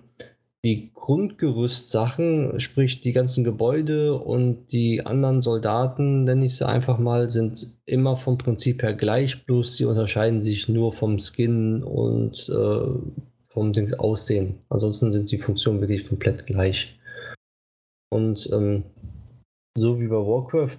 die 0.65 0.91
Grundgerüstsachen, 0.93 2.60
sprich 2.60 3.01
die 3.01 3.12
ganzen 3.12 3.44
Gebäude 3.44 4.15
und 4.15 4.69
die 4.73 5.07
anderen 5.07 5.41
Soldaten, 5.41 6.25
nenne 6.25 6.44
ich 6.44 6.57
sie 6.57 6.69
einfach 6.69 6.99
mal, 6.99 7.31
sind 7.31 7.67
immer 7.87 8.19
vom 8.19 8.37
Prinzip 8.37 8.83
her 8.83 8.94
gleich, 8.94 9.47
bloß 9.47 9.76
sie 9.76 9.87
unterscheiden 9.87 10.43
sich 10.43 10.69
nur 10.69 10.93
vom 10.93 11.19
Skin 11.19 11.83
und 11.83 12.49
äh, 12.51 12.81
vom 13.47 13.73
Dings 13.73 13.94
Aussehen. 13.94 14.59
Ansonsten 14.69 15.10
sind 15.12 15.31
die 15.31 15.39
Funktionen 15.39 15.81
wirklich 15.81 16.07
komplett 16.07 16.47
gleich. 16.47 16.99
Und 18.12 18.49
ähm, 18.53 18.85
so 19.78 19.99
wie 19.99 20.09
bei 20.09 20.17
Warcraft 20.17 20.78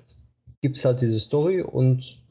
gibt 0.62 0.78
es 0.78 0.86
halt 0.86 1.02
diese 1.02 1.20
Story 1.20 1.62
und 1.62 2.22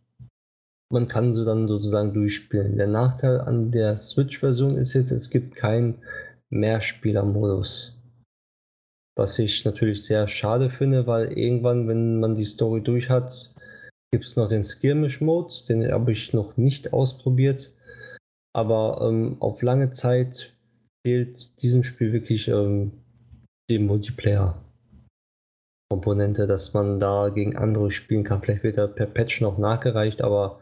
man 0.92 1.08
kann 1.08 1.34
sie 1.34 1.44
dann 1.44 1.68
sozusagen 1.68 2.12
durchspielen. 2.12 2.76
Der 2.76 2.86
Nachteil 2.86 3.40
an 3.40 3.70
der 3.70 3.96
Switch-Version 3.96 4.76
ist 4.76 4.92
jetzt, 4.92 5.10
es 5.10 5.30
gibt 5.30 5.54
kein 5.54 5.96
Mehrspielermodus. 6.50 7.96
Was 9.16 9.38
ich 9.38 9.64
natürlich 9.64 10.04
sehr 10.04 10.26
schade 10.26 10.68
finde, 10.70 11.06
weil 11.06 11.32
irgendwann, 11.32 11.88
wenn 11.88 12.20
man 12.20 12.36
die 12.36 12.44
Story 12.44 12.82
durch 12.82 13.08
hat, 13.10 13.54
gibt 14.12 14.24
es 14.24 14.36
noch 14.36 14.48
den 14.48 14.64
Skirmish-Mode, 14.64 15.52
den 15.68 15.92
habe 15.92 16.12
ich 16.12 16.32
noch 16.32 16.56
nicht 16.56 16.92
ausprobiert. 16.92 17.74
Aber 18.52 19.00
ähm, 19.02 19.36
auf 19.40 19.62
lange 19.62 19.90
Zeit 19.90 20.56
fehlt 21.06 21.62
diesem 21.62 21.84
Spiel 21.84 22.12
wirklich 22.12 22.48
ähm, 22.48 22.90
die 23.70 23.78
Multiplayer-Komponente, 23.78 26.48
dass 26.48 26.74
man 26.74 26.98
da 26.98 27.28
gegen 27.28 27.56
andere 27.56 27.92
spielen 27.92 28.24
kann. 28.24 28.42
Vielleicht 28.42 28.64
wird 28.64 28.78
er 28.78 28.88
per 28.88 29.06
Patch 29.06 29.40
noch 29.40 29.58
nachgereicht, 29.58 30.22
aber 30.22 30.58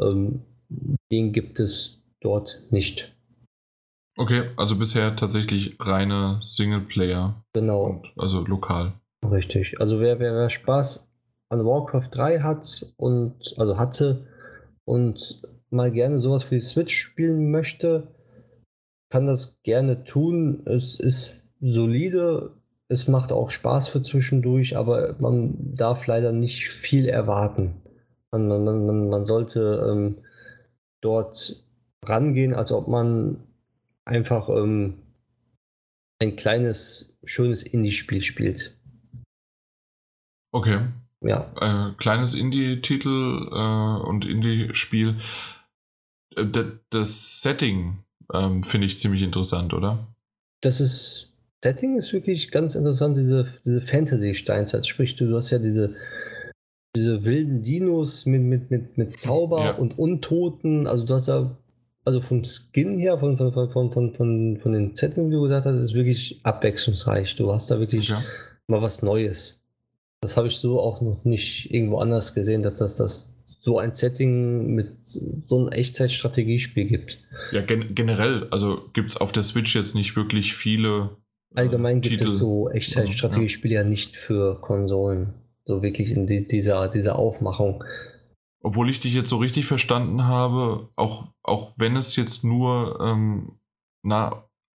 ähm, 0.00 0.42
den 1.12 1.32
gibt 1.32 1.60
es 1.60 2.02
dort 2.20 2.60
nicht. 2.70 3.11
Okay, 4.16 4.50
also 4.56 4.76
bisher 4.76 5.16
tatsächlich 5.16 5.76
reine 5.80 6.38
Singleplayer. 6.42 7.42
Genau. 7.54 7.84
Und, 7.84 8.12
also 8.16 8.44
lokal. 8.44 8.92
Richtig. 9.30 9.80
Also 9.80 10.00
wer, 10.00 10.18
wer, 10.18 10.34
wer 10.34 10.50
Spaß 10.50 11.10
an 11.48 11.64
Warcraft 11.64 12.08
3 12.10 12.40
hat 12.40 12.92
und 12.96 13.54
also 13.56 13.78
hatte 13.78 14.26
und 14.84 15.42
mal 15.70 15.90
gerne 15.90 16.18
sowas 16.18 16.42
für 16.42 16.56
die 16.56 16.60
Switch 16.60 16.94
spielen 16.94 17.50
möchte, 17.50 18.08
kann 19.10 19.26
das 19.26 19.60
gerne 19.62 20.04
tun. 20.04 20.62
Es 20.66 20.98
ist 20.98 21.42
solide. 21.60 22.52
es 22.88 23.08
macht 23.08 23.32
auch 23.32 23.50
Spaß 23.50 23.88
für 23.88 24.02
zwischendurch, 24.02 24.76
aber 24.76 25.16
man 25.18 25.74
darf 25.74 26.06
leider 26.06 26.32
nicht 26.32 26.68
viel 26.68 27.08
erwarten. 27.08 27.82
Man, 28.30 28.48
man, 28.48 28.64
man, 28.64 29.08
man 29.08 29.24
sollte 29.24 29.86
ähm, 29.90 30.18
dort 31.00 31.64
rangehen, 32.04 32.54
als 32.54 32.72
ob 32.72 32.88
man 32.88 33.38
einfach 34.04 34.48
ähm, 34.48 34.98
ein 36.20 36.36
kleines, 36.36 37.16
schönes 37.24 37.62
Indie-Spiel 37.62 38.22
spielt. 38.22 38.76
Okay. 40.52 40.80
Ja. 41.20 41.52
Äh, 41.60 41.94
kleines 41.96 42.34
Indie-Titel 42.34 43.48
äh, 43.50 44.06
und 44.06 44.26
Indie-Spiel. 44.26 45.16
Äh, 46.36 46.46
das 46.90 47.42
Setting 47.42 48.04
ähm, 48.32 48.62
finde 48.64 48.86
ich 48.86 48.98
ziemlich 48.98 49.22
interessant, 49.22 49.74
oder? 49.74 50.06
Das 50.60 50.80
ist. 50.80 51.28
Setting 51.64 51.96
ist 51.96 52.12
wirklich 52.12 52.50
ganz 52.50 52.74
interessant, 52.74 53.16
diese, 53.16 53.52
diese 53.64 53.80
Fantasy-Steinzeit. 53.80 54.84
Sprich, 54.84 55.14
du, 55.14 55.28
du 55.28 55.36
hast 55.36 55.50
ja 55.50 55.60
diese, 55.60 55.94
diese 56.96 57.22
wilden 57.24 57.62
Dinos 57.62 58.26
mit, 58.26 58.42
mit, 58.42 58.70
mit, 58.72 58.98
mit 58.98 59.16
Zauber 59.16 59.64
ja. 59.64 59.70
und 59.76 59.96
Untoten. 59.96 60.88
Also 60.88 61.04
du 61.04 61.14
hast 61.14 61.28
ja, 61.28 61.56
also 62.04 62.20
vom 62.20 62.44
Skin 62.44 62.98
her, 62.98 63.18
von, 63.18 63.36
von, 63.36 63.52
von, 63.52 63.70
von, 63.70 64.14
von, 64.14 64.58
von 64.60 64.72
den 64.72 64.94
Settings, 64.94 65.30
wie 65.30 65.34
du 65.34 65.42
gesagt 65.42 65.66
hast, 65.66 65.78
ist 65.78 65.94
wirklich 65.94 66.40
abwechslungsreich. 66.42 67.36
Du 67.36 67.52
hast 67.52 67.70
da 67.70 67.78
wirklich 67.78 68.12
okay. 68.12 68.22
mal 68.66 68.82
was 68.82 69.02
Neues. 69.02 69.62
Das 70.20 70.36
habe 70.36 70.48
ich 70.48 70.56
so 70.56 70.80
auch 70.80 71.00
noch 71.00 71.24
nicht 71.24 71.72
irgendwo 71.72 71.98
anders 71.98 72.34
gesehen, 72.34 72.62
dass 72.62 72.78
das, 72.78 72.96
das 72.96 73.32
so 73.60 73.78
ein 73.78 73.94
Setting 73.94 74.74
mit 74.74 74.88
so 75.02 75.58
einem 75.58 75.68
Echtzeitstrategiespiel 75.68 76.86
gibt. 76.86 77.24
Ja, 77.52 77.60
gen 77.60 77.94
generell, 77.94 78.48
also 78.50 78.82
gibt 78.92 79.10
es 79.10 79.16
auf 79.16 79.30
der 79.30 79.44
Switch 79.44 79.74
jetzt 79.76 79.94
nicht 79.94 80.16
wirklich 80.16 80.54
viele. 80.54 81.10
Äh, 81.54 81.60
Allgemein 81.60 82.00
gibt 82.00 82.18
Titel. 82.18 82.28
es 82.28 82.38
so 82.38 82.68
Echtzeitstrategiespiele 82.70 83.74
ja. 83.74 83.82
ja 83.82 83.88
nicht 83.88 84.16
für 84.16 84.60
Konsolen. 84.60 85.34
So 85.64 85.82
wirklich 85.82 86.10
in 86.10 86.26
die, 86.26 86.44
dieser, 86.44 86.88
dieser 86.88 87.16
Aufmachung. 87.16 87.84
Obwohl 88.62 88.90
ich 88.90 89.00
dich 89.00 89.14
jetzt 89.14 89.30
so 89.30 89.38
richtig 89.38 89.66
verstanden 89.66 90.24
habe, 90.24 90.88
auch, 90.96 91.28
auch 91.42 91.72
wenn 91.76 91.96
es 91.96 92.16
jetzt 92.16 92.44
nur 92.44 92.98
ähm, 93.00 93.58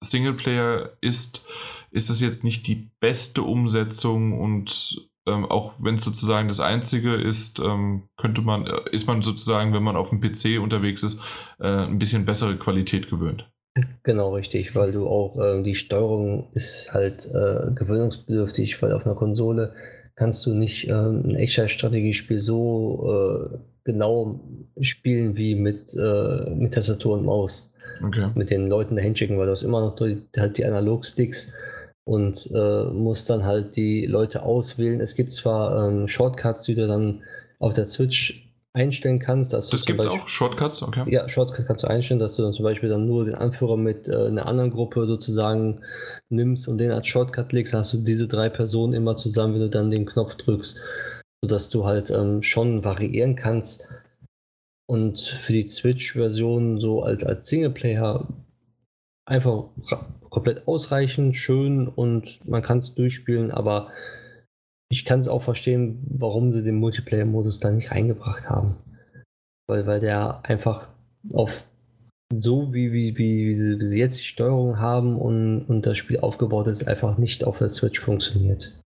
Singleplayer 0.01 0.91
ist, 1.01 1.45
ist 1.91 2.09
das 2.09 2.21
jetzt 2.21 2.43
nicht 2.43 2.67
die 2.67 2.89
beste 2.99 3.43
Umsetzung 3.43 4.39
und 4.39 5.09
ähm, 5.27 5.45
auch 5.45 5.73
wenn 5.79 5.95
es 5.95 6.03
sozusagen 6.03 6.47
das 6.47 6.59
einzige 6.59 7.15
ist, 7.15 7.59
ähm, 7.59 8.03
könnte 8.17 8.41
man, 8.41 8.65
äh, 8.65 8.89
ist 8.91 9.07
man 9.07 9.21
sozusagen, 9.21 9.73
wenn 9.73 9.83
man 9.83 9.97
auf 9.97 10.09
dem 10.09 10.21
PC 10.21 10.61
unterwegs 10.61 11.03
ist, 11.03 11.21
äh, 11.59 11.67
ein 11.67 11.99
bisschen 11.99 12.25
bessere 12.25 12.55
Qualität 12.55 13.09
gewöhnt. 13.09 13.49
Genau, 14.03 14.33
richtig, 14.33 14.75
weil 14.75 14.91
du 14.91 15.07
auch 15.07 15.37
äh, 15.37 15.61
die 15.63 15.75
Steuerung 15.75 16.47
ist 16.53 16.93
halt 16.93 17.27
äh, 17.27 17.71
gewöhnungsbedürftig, 17.75 18.81
weil 18.81 18.93
auf 18.93 19.05
einer 19.05 19.15
Konsole 19.15 19.73
kannst 20.15 20.45
du 20.45 20.55
nicht 20.55 20.87
ähm, 20.87 21.23
ein 21.25 21.35
Echtzeitstrategiespiel 21.35 22.41
so 22.41 23.51
äh, 23.53 23.57
genau 23.87 24.39
spielen 24.79 25.35
wie 25.37 25.55
mit, 25.55 25.95
äh, 25.95 26.49
mit 26.51 26.75
Tastatur 26.75 27.17
und 27.17 27.25
Maus. 27.25 27.73
Okay. 28.05 28.29
Mit 28.35 28.51
den 28.51 28.67
Leuten 28.67 28.95
dahin 28.95 29.15
schicken, 29.15 29.39
weil 29.39 29.47
du 29.47 29.53
hast 29.53 29.63
immer 29.63 29.81
noch 29.81 29.95
die, 29.95 30.21
halt 30.37 30.59
die 30.59 30.65
Analog-Sticks 30.65 31.53
und 32.03 32.51
äh, 32.53 32.83
muss 32.83 33.25
dann 33.25 33.43
halt 33.43 33.75
die 33.75 34.05
Leute 34.05 34.43
auswählen. 34.43 35.01
Es 35.01 35.15
gibt 35.15 35.33
zwar 35.33 35.87
ähm, 35.87 36.07
Shortcuts, 36.07 36.61
die 36.63 36.75
du 36.75 36.87
dann 36.87 37.23
auf 37.57 37.73
der 37.73 37.85
Switch 37.85 38.47
einstellen 38.73 39.17
kannst. 39.17 39.53
das 39.53 39.85
gibt 39.85 40.01
es 40.01 40.07
auch, 40.07 40.27
Shortcuts, 40.27 40.83
okay. 40.83 41.03
Ja, 41.07 41.27
Shortcuts 41.27 41.65
kannst 41.65 41.83
du 41.83 41.87
einstellen, 41.87 42.19
dass 42.19 42.35
du 42.35 42.43
dann 42.43 42.53
zum 42.53 42.63
Beispiel 42.63 42.89
dann 42.89 43.07
nur 43.07 43.25
den 43.25 43.33
Anführer 43.33 43.75
mit 43.75 44.07
äh, 44.07 44.27
einer 44.27 44.45
anderen 44.45 44.69
Gruppe 44.69 45.07
sozusagen 45.07 45.81
nimmst 46.29 46.67
und 46.67 46.77
den 46.77 46.91
als 46.91 47.07
Shortcut 47.07 47.51
legst, 47.53 47.73
hast 47.73 47.93
du 47.93 47.97
diese 47.97 48.27
drei 48.27 48.49
Personen 48.49 48.93
immer 48.93 49.17
zusammen, 49.17 49.55
wenn 49.55 49.61
du 49.61 49.69
dann 49.69 49.89
den 49.89 50.05
Knopf 50.05 50.35
drückst, 50.35 50.79
sodass 51.43 51.69
du 51.69 51.85
halt 51.85 52.09
ähm, 52.09 52.41
schon 52.41 52.83
variieren 52.83 53.35
kannst. 53.35 53.87
Und 54.89 55.19
für 55.19 55.53
die 55.53 55.67
Switch-Version 55.67 56.79
so 56.79 57.03
als, 57.03 57.23
als 57.25 57.47
Singleplayer 57.47 58.27
einfach 59.25 59.65
komplett 60.29 60.67
ausreichend, 60.67 61.35
schön 61.35 61.87
und 61.87 62.39
man 62.47 62.61
kann 62.61 62.79
es 62.79 62.95
durchspielen, 62.95 63.51
aber 63.51 63.91
ich 64.89 65.03
kann 65.03 65.19
es 65.19 65.27
auch 65.27 65.43
verstehen, 65.43 66.05
warum 66.09 66.51
sie 66.51 66.63
den 66.63 66.75
Multiplayer-Modus 66.75 67.59
da 67.59 67.71
nicht 67.71 67.91
reingebracht 67.91 68.49
haben. 68.49 68.77
Weil, 69.67 69.85
weil 69.85 69.99
der 69.99 70.45
einfach 70.45 70.87
auf 71.33 71.67
so 72.33 72.73
wie, 72.73 72.91
wie, 72.91 73.17
wie, 73.17 73.47
wie 73.47 73.85
sie 73.89 73.99
jetzt 73.99 74.19
die 74.19 74.25
Steuerung 74.25 74.79
haben 74.79 75.17
und, 75.17 75.65
und 75.65 75.85
das 75.85 75.97
Spiel 75.97 76.19
aufgebaut 76.19 76.67
ist, 76.67 76.87
einfach 76.87 77.17
nicht 77.17 77.43
auf 77.43 77.59
der 77.59 77.69
Switch 77.69 77.99
funktioniert. 77.99 78.81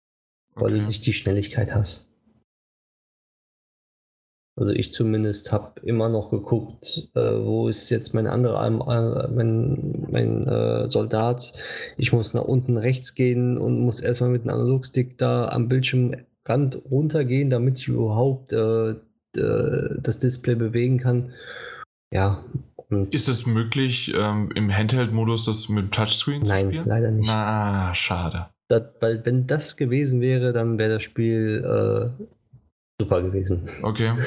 Weil 0.54 0.72
okay. 0.72 0.81
du 0.81 0.86
nicht 0.86 1.06
die 1.06 1.12
Schnelligkeit 1.12 1.74
hast. 1.74 2.10
Also 4.60 4.73
ich 4.75 4.93
zumindest 4.93 5.53
habe 5.53 5.81
immer 5.85 6.10
noch 6.10 6.31
geguckt, 6.31 7.09
äh, 7.15 7.21
wo 7.21 7.69
ist 7.69 7.89
jetzt 7.89 8.12
mein 8.12 8.26
anderer, 8.26 8.67
äh, 8.67 9.28
mein, 9.33 10.07
mein 10.10 10.47
äh, 10.47 10.91
Soldat. 10.91 11.55
Ich 11.97 12.12
muss 12.12 12.35
nach 12.35 12.44
unten 12.44 12.76
rechts 12.76 13.15
gehen 13.15 13.57
und 13.57 13.81
muss 13.81 14.01
erstmal 14.01 14.28
mit 14.28 14.43
einem 14.43 14.60
Analogstick 14.60 15.17
da 15.17 15.49
am 15.49 15.69
Bildschirmrand 15.69 16.78
runtergehen, 16.91 17.49
damit 17.49 17.78
ich 17.78 17.89
überhaupt 17.89 18.53
äh, 18.53 18.97
das 19.33 20.19
Display 20.19 20.57
bewegen 20.57 20.99
kann. 20.99 21.33
Ja. 22.12 22.44
ist 23.10 23.28
es 23.28 23.47
möglich, 23.47 24.12
ähm, 24.15 24.51
im 24.55 24.71
Handheld-Modus 24.76 25.47
das 25.47 25.71
mit 25.71 25.93
Touchscreen 25.93 26.44
zu 26.44 26.53
spielen? 26.53 26.71
Nein, 26.71 26.85
leider 26.85 27.10
nicht. 27.12 27.26
Na, 27.26 27.94
schade. 27.94 28.49
Das, 28.69 28.83
weil 29.01 29.25
wenn 29.25 29.47
das 29.47 29.78
gewesen 29.78 30.21
wäre, 30.21 30.53
dann 30.53 30.76
wäre 30.76 30.94
das 30.94 31.03
Spiel 31.03 31.65
äh, 31.65 32.25
super 33.01 33.23
gewesen. 33.23 33.71
Okay. 33.83 34.12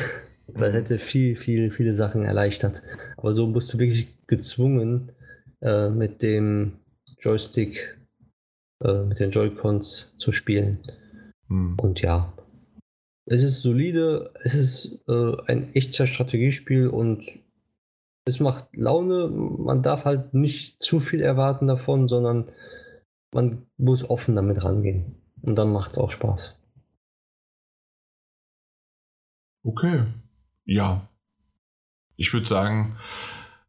Weil 0.48 0.74
hätte 0.74 1.00
viel, 1.00 1.36
viel, 1.36 1.72
viele 1.72 1.94
Sachen 1.94 2.26
erleichtert. 2.26 2.82
Aber 3.18 3.34
so 3.34 3.48
musst 3.48 3.74
du 3.74 3.80
wirklich 3.80 4.14
gezwungen 4.28 5.12
äh, 5.62 5.90
mit 5.90 6.22
dem 6.22 6.74
Joystick, 7.20 7.98
äh, 8.84 9.04
mit 9.04 9.20
den 9.20 9.32
Joy-Cons 9.32 10.16
zu 10.18 10.32
spielen. 10.32 10.80
Hm. 11.48 11.78
Und 11.80 12.02
ja, 12.02 12.34
es 13.26 13.42
ist 13.42 13.62
solide, 13.62 14.34
es 14.44 14.54
ist 14.54 15.04
äh, 15.08 15.36
ein 15.48 15.74
echter 15.74 16.08
Strategiespiel 16.08 16.88
und 16.88 17.26
es 18.26 18.40
macht 18.40 18.76
Laune. 18.76 19.28
Man 19.28 19.82
darf 19.82 20.06
halt 20.06 20.34
nicht 20.34 20.82
zu 20.84 21.00
viel 21.00 21.22
erwarten 21.22 21.68
davon, 21.68 22.08
sondern 22.08 22.52
man 23.34 23.66
muss 23.78 24.10
offen 24.10 24.36
damit 24.36 24.64
rangehen. 24.64 25.16
Und 25.42 25.56
dann 25.56 25.72
macht 25.72 25.94
es 25.94 25.98
auch 25.98 26.12
Spaß. 26.12 26.60
Okay. 29.66 30.04
Ja. 30.66 31.08
Ich 32.16 32.34
würde 32.34 32.48
sagen, 32.48 32.98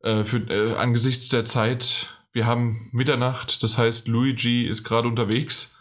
äh, 0.03 0.25
für, 0.25 0.39
äh, 0.51 0.77
angesichts 0.77 1.29
der 1.29 1.45
Zeit, 1.45 2.09
wir 2.33 2.47
haben 2.47 2.91
Mitternacht, 2.93 3.63
das 3.63 3.79
heißt, 3.79 4.09
Luigi 4.09 4.67
ist 4.67 4.85
gerade 4.85 5.09
unterwegs 5.09 5.79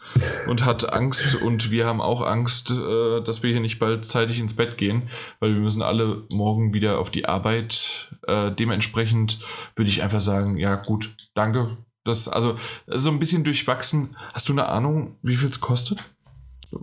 und 0.48 0.66
hat 0.66 0.94
Angst 0.94 1.36
und 1.42 1.72
wir 1.72 1.86
haben 1.86 2.00
auch 2.00 2.22
Angst, 2.22 2.72
äh, 2.72 3.22
dass 3.22 3.44
wir 3.44 3.52
hier 3.52 3.60
nicht 3.60 3.80
bald 3.80 4.06
zeitig 4.06 4.40
ins 4.40 4.56
Bett 4.56 4.78
gehen, 4.78 5.10
weil 5.40 5.54
wir 5.54 5.62
müssen 5.62 5.82
alle 5.82 6.24
morgen 6.30 6.74
wieder 6.74 7.00
auf 7.00 7.10
die 7.10 7.26
Arbeit. 7.26 8.12
Äh, 8.28 8.52
dementsprechend 8.52 9.40
würde 9.76 9.90
ich 9.90 10.04
einfach 10.04 10.20
sagen, 10.20 10.58
ja 10.58 10.76
gut, 10.76 11.10
danke. 11.34 11.78
Das, 12.06 12.28
also 12.28 12.58
so 12.88 13.10
ein 13.10 13.20
bisschen 13.20 13.44
durchwachsen. 13.44 14.16
Hast 14.34 14.50
du 14.50 14.54
eine 14.54 14.68
Ahnung, 14.68 15.18
wie 15.22 15.38
viel 15.38 15.50
es 15.50 15.62
kostet? 15.62 16.00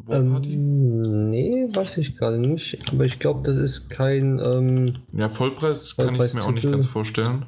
Ähm, 0.09 1.31
nee, 1.31 1.69
weiß 1.73 1.99
ich 1.99 2.17
gerade 2.17 2.39
nicht. 2.39 2.79
Aber 2.93 3.05
ich 3.05 3.19
glaube, 3.19 3.43
das 3.43 3.57
ist 3.57 3.91
kein. 3.91 4.39
Ähm, 4.39 4.99
ja, 5.13 5.29
Vollpreis 5.29 5.97
kann 5.97 6.15
ich 6.15 6.35
mir 6.35 6.45
auch 6.45 6.53
nicht 6.53 6.71
ganz 6.71 6.87
vorstellen. 6.87 7.47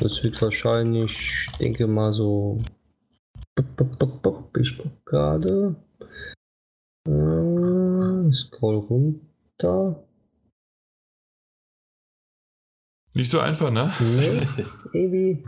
Das 0.00 0.22
wird 0.22 0.40
wahrscheinlich, 0.40 1.48
ich 1.50 1.58
denke 1.58 1.86
mal 1.86 2.12
so. 2.12 2.60
Ich 4.58 4.78
gucke 4.78 4.96
gerade. 5.04 5.76
Äh, 7.06 8.32
scroll 8.32 8.76
runter. 8.76 10.04
Nicht 13.12 13.30
so 13.30 13.38
einfach, 13.38 13.70
ne? 13.70 13.92
Nee, 14.00 14.42
irgendwie. 14.92 15.44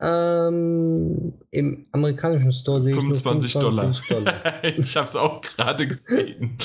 Ähm, 0.00 1.32
Im 1.50 1.86
amerikanischen 1.90 2.52
Store 2.52 2.80
sehe 2.80 2.94
25 2.94 3.48
ich 3.48 3.52
25 3.52 4.08
Dollar. 4.08 4.32
Dollar. 4.32 4.64
ich 4.78 4.96
habe 4.96 5.08
es 5.08 5.16
auch 5.16 5.40
gerade 5.40 5.88
gesehen. 5.88 6.56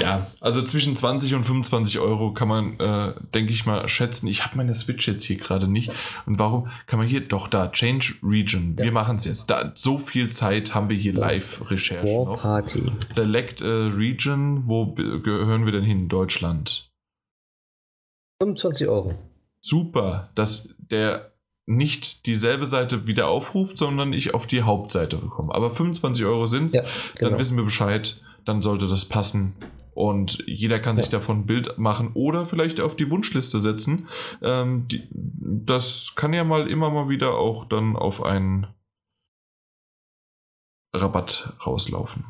ja, 0.00 0.28
also 0.40 0.62
zwischen 0.62 0.94
20 0.94 1.34
und 1.34 1.44
25 1.44 1.98
Euro 1.98 2.32
kann 2.32 2.46
man, 2.46 2.78
äh, 2.78 3.14
denke 3.34 3.50
ich 3.50 3.66
mal, 3.66 3.88
schätzen. 3.88 4.28
Ich 4.28 4.44
habe 4.44 4.56
meine 4.56 4.74
Switch 4.74 5.08
jetzt 5.08 5.24
hier 5.24 5.38
gerade 5.38 5.66
nicht. 5.66 5.92
Und 6.26 6.38
warum 6.38 6.68
kann 6.86 7.00
man 7.00 7.08
hier 7.08 7.24
doch 7.24 7.48
da 7.48 7.66
Change 7.68 8.14
Region? 8.22 8.76
Ja. 8.78 8.84
Wir 8.84 8.92
machen 8.92 9.16
es 9.16 9.24
jetzt. 9.24 9.50
Da 9.50 9.72
so 9.74 9.98
viel 9.98 10.30
Zeit 10.30 10.74
haben 10.74 10.88
wir 10.88 10.96
hier 10.96 11.14
Live-Recherche 11.14 12.06
noch. 12.06 12.38
Party. 12.40 12.92
Select 13.06 13.60
uh, 13.60 13.88
Region. 13.88 14.68
Wo 14.68 14.94
gehören 14.94 15.64
wir 15.64 15.72
denn 15.72 15.84
hin? 15.84 16.08
Deutschland. 16.08 16.92
25 18.40 18.86
Euro. 18.86 19.14
Super, 19.60 20.30
dass 20.36 20.76
der 20.78 21.27
nicht 21.68 22.24
dieselbe 22.24 22.66
Seite 22.66 23.06
wieder 23.06 23.28
aufruft, 23.28 23.76
sondern 23.76 24.14
ich 24.14 24.32
auf 24.32 24.46
die 24.46 24.62
Hauptseite 24.62 25.18
komme. 25.18 25.54
Aber 25.54 25.70
25 25.70 26.24
Euro 26.24 26.46
sind 26.46 26.66
es, 26.66 26.74
ja, 26.74 26.82
genau. 27.16 27.30
dann 27.30 27.38
wissen 27.38 27.56
wir 27.58 27.64
Bescheid, 27.64 28.22
dann 28.46 28.62
sollte 28.62 28.88
das 28.88 29.04
passen. 29.04 29.54
Und 29.92 30.44
jeder 30.46 30.78
kann 30.78 30.96
ja. 30.96 31.02
sich 31.02 31.10
davon 31.10 31.40
ein 31.40 31.46
Bild 31.46 31.76
machen 31.76 32.12
oder 32.14 32.46
vielleicht 32.46 32.80
auf 32.80 32.96
die 32.96 33.10
Wunschliste 33.10 33.60
setzen. 33.60 34.08
Ähm, 34.40 34.88
die, 34.88 35.06
das 35.10 36.14
kann 36.16 36.32
ja 36.32 36.44
mal 36.44 36.68
immer 36.68 36.88
mal 36.88 37.08
wieder 37.08 37.34
auch 37.34 37.66
dann 37.66 37.96
auf 37.96 38.22
einen 38.22 38.68
Rabatt 40.94 41.52
rauslaufen. 41.66 42.24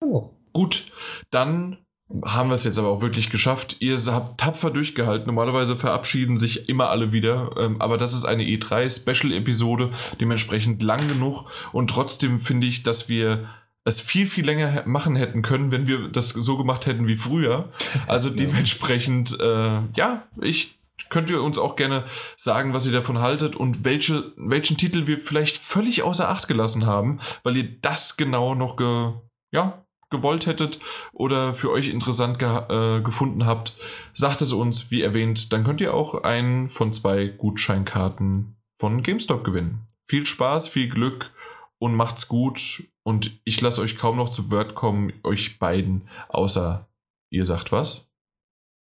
Oh. 0.00 0.30
Gut, 0.52 0.92
dann 1.30 1.85
haben 2.24 2.50
wir 2.50 2.54
es 2.54 2.64
jetzt 2.64 2.78
aber 2.78 2.88
auch 2.88 3.00
wirklich 3.00 3.30
geschafft. 3.30 3.76
Ihr 3.80 3.96
habt 4.06 4.38
tapfer 4.38 4.70
durchgehalten. 4.70 5.26
Normalerweise 5.26 5.76
verabschieden 5.76 6.38
sich 6.38 6.68
immer 6.68 6.88
alle 6.88 7.10
wieder. 7.12 7.50
Ähm, 7.58 7.80
aber 7.80 7.98
das 7.98 8.14
ist 8.14 8.24
eine 8.24 8.44
E3-Special-Episode, 8.44 9.90
dementsprechend 10.20 10.82
lang 10.82 11.08
genug. 11.08 11.50
Und 11.72 11.90
trotzdem 11.90 12.38
finde 12.38 12.68
ich, 12.68 12.84
dass 12.84 13.08
wir 13.08 13.48
es 13.84 14.00
viel, 14.00 14.26
viel 14.26 14.44
länger 14.44 14.82
machen 14.86 15.16
hätten 15.16 15.42
können, 15.42 15.70
wenn 15.70 15.86
wir 15.86 16.08
das 16.08 16.30
so 16.30 16.56
gemacht 16.56 16.86
hätten 16.86 17.06
wie 17.06 17.16
früher. 17.16 17.70
Also 18.06 18.30
dementsprechend, 18.30 19.38
äh, 19.40 19.80
ja, 19.94 20.22
ich 20.40 20.78
könnt 21.08 21.30
ihr 21.30 21.42
uns 21.42 21.58
auch 21.58 21.76
gerne 21.76 22.04
sagen, 22.36 22.72
was 22.72 22.86
ihr 22.86 22.92
davon 22.92 23.20
haltet 23.20 23.56
und 23.56 23.84
welche, 23.84 24.32
welchen 24.36 24.76
Titel 24.76 25.06
wir 25.06 25.18
vielleicht 25.18 25.58
völlig 25.58 26.02
außer 26.02 26.28
Acht 26.28 26.48
gelassen 26.48 26.86
haben, 26.86 27.20
weil 27.42 27.56
ihr 27.56 27.80
das 27.80 28.16
genau 28.16 28.54
noch 28.54 28.76
ge, 28.76 29.12
ja, 29.52 29.85
gewollt 30.10 30.46
hättet 30.46 30.78
oder 31.12 31.54
für 31.54 31.70
euch 31.70 31.88
interessant 31.88 32.38
ge 32.38 32.48
äh, 32.48 33.00
gefunden 33.02 33.46
habt, 33.46 33.76
sagt 34.14 34.42
es 34.42 34.52
uns, 34.52 34.90
wie 34.90 35.02
erwähnt. 35.02 35.52
Dann 35.52 35.64
könnt 35.64 35.80
ihr 35.80 35.94
auch 35.94 36.22
einen 36.22 36.68
von 36.68 36.92
zwei 36.92 37.26
Gutscheinkarten 37.26 38.56
von 38.78 39.02
GameStop 39.02 39.44
gewinnen. 39.44 39.86
Viel 40.08 40.26
Spaß, 40.26 40.68
viel 40.68 40.88
Glück 40.88 41.32
und 41.78 41.94
macht's 41.94 42.28
gut. 42.28 42.84
Und 43.02 43.40
ich 43.44 43.60
lasse 43.60 43.82
euch 43.82 43.96
kaum 43.98 44.16
noch 44.16 44.30
zu 44.30 44.50
Wort 44.50 44.74
kommen, 44.74 45.12
euch 45.22 45.58
beiden, 45.58 46.08
außer 46.28 46.88
ihr 47.30 47.44
sagt 47.44 47.72
was. 47.72 48.08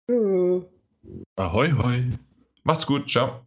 Äh. 0.09 0.61
Ahoi, 1.35 1.71
hoi. 1.71 2.11
Macht's 2.63 2.85
gut, 2.85 3.09
ciao. 3.09 3.45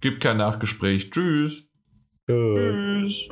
Gibt 0.00 0.22
kein 0.22 0.36
Nachgespräch. 0.36 1.10
Tschüss. 1.10 1.70
Tschüss. 2.28 3.28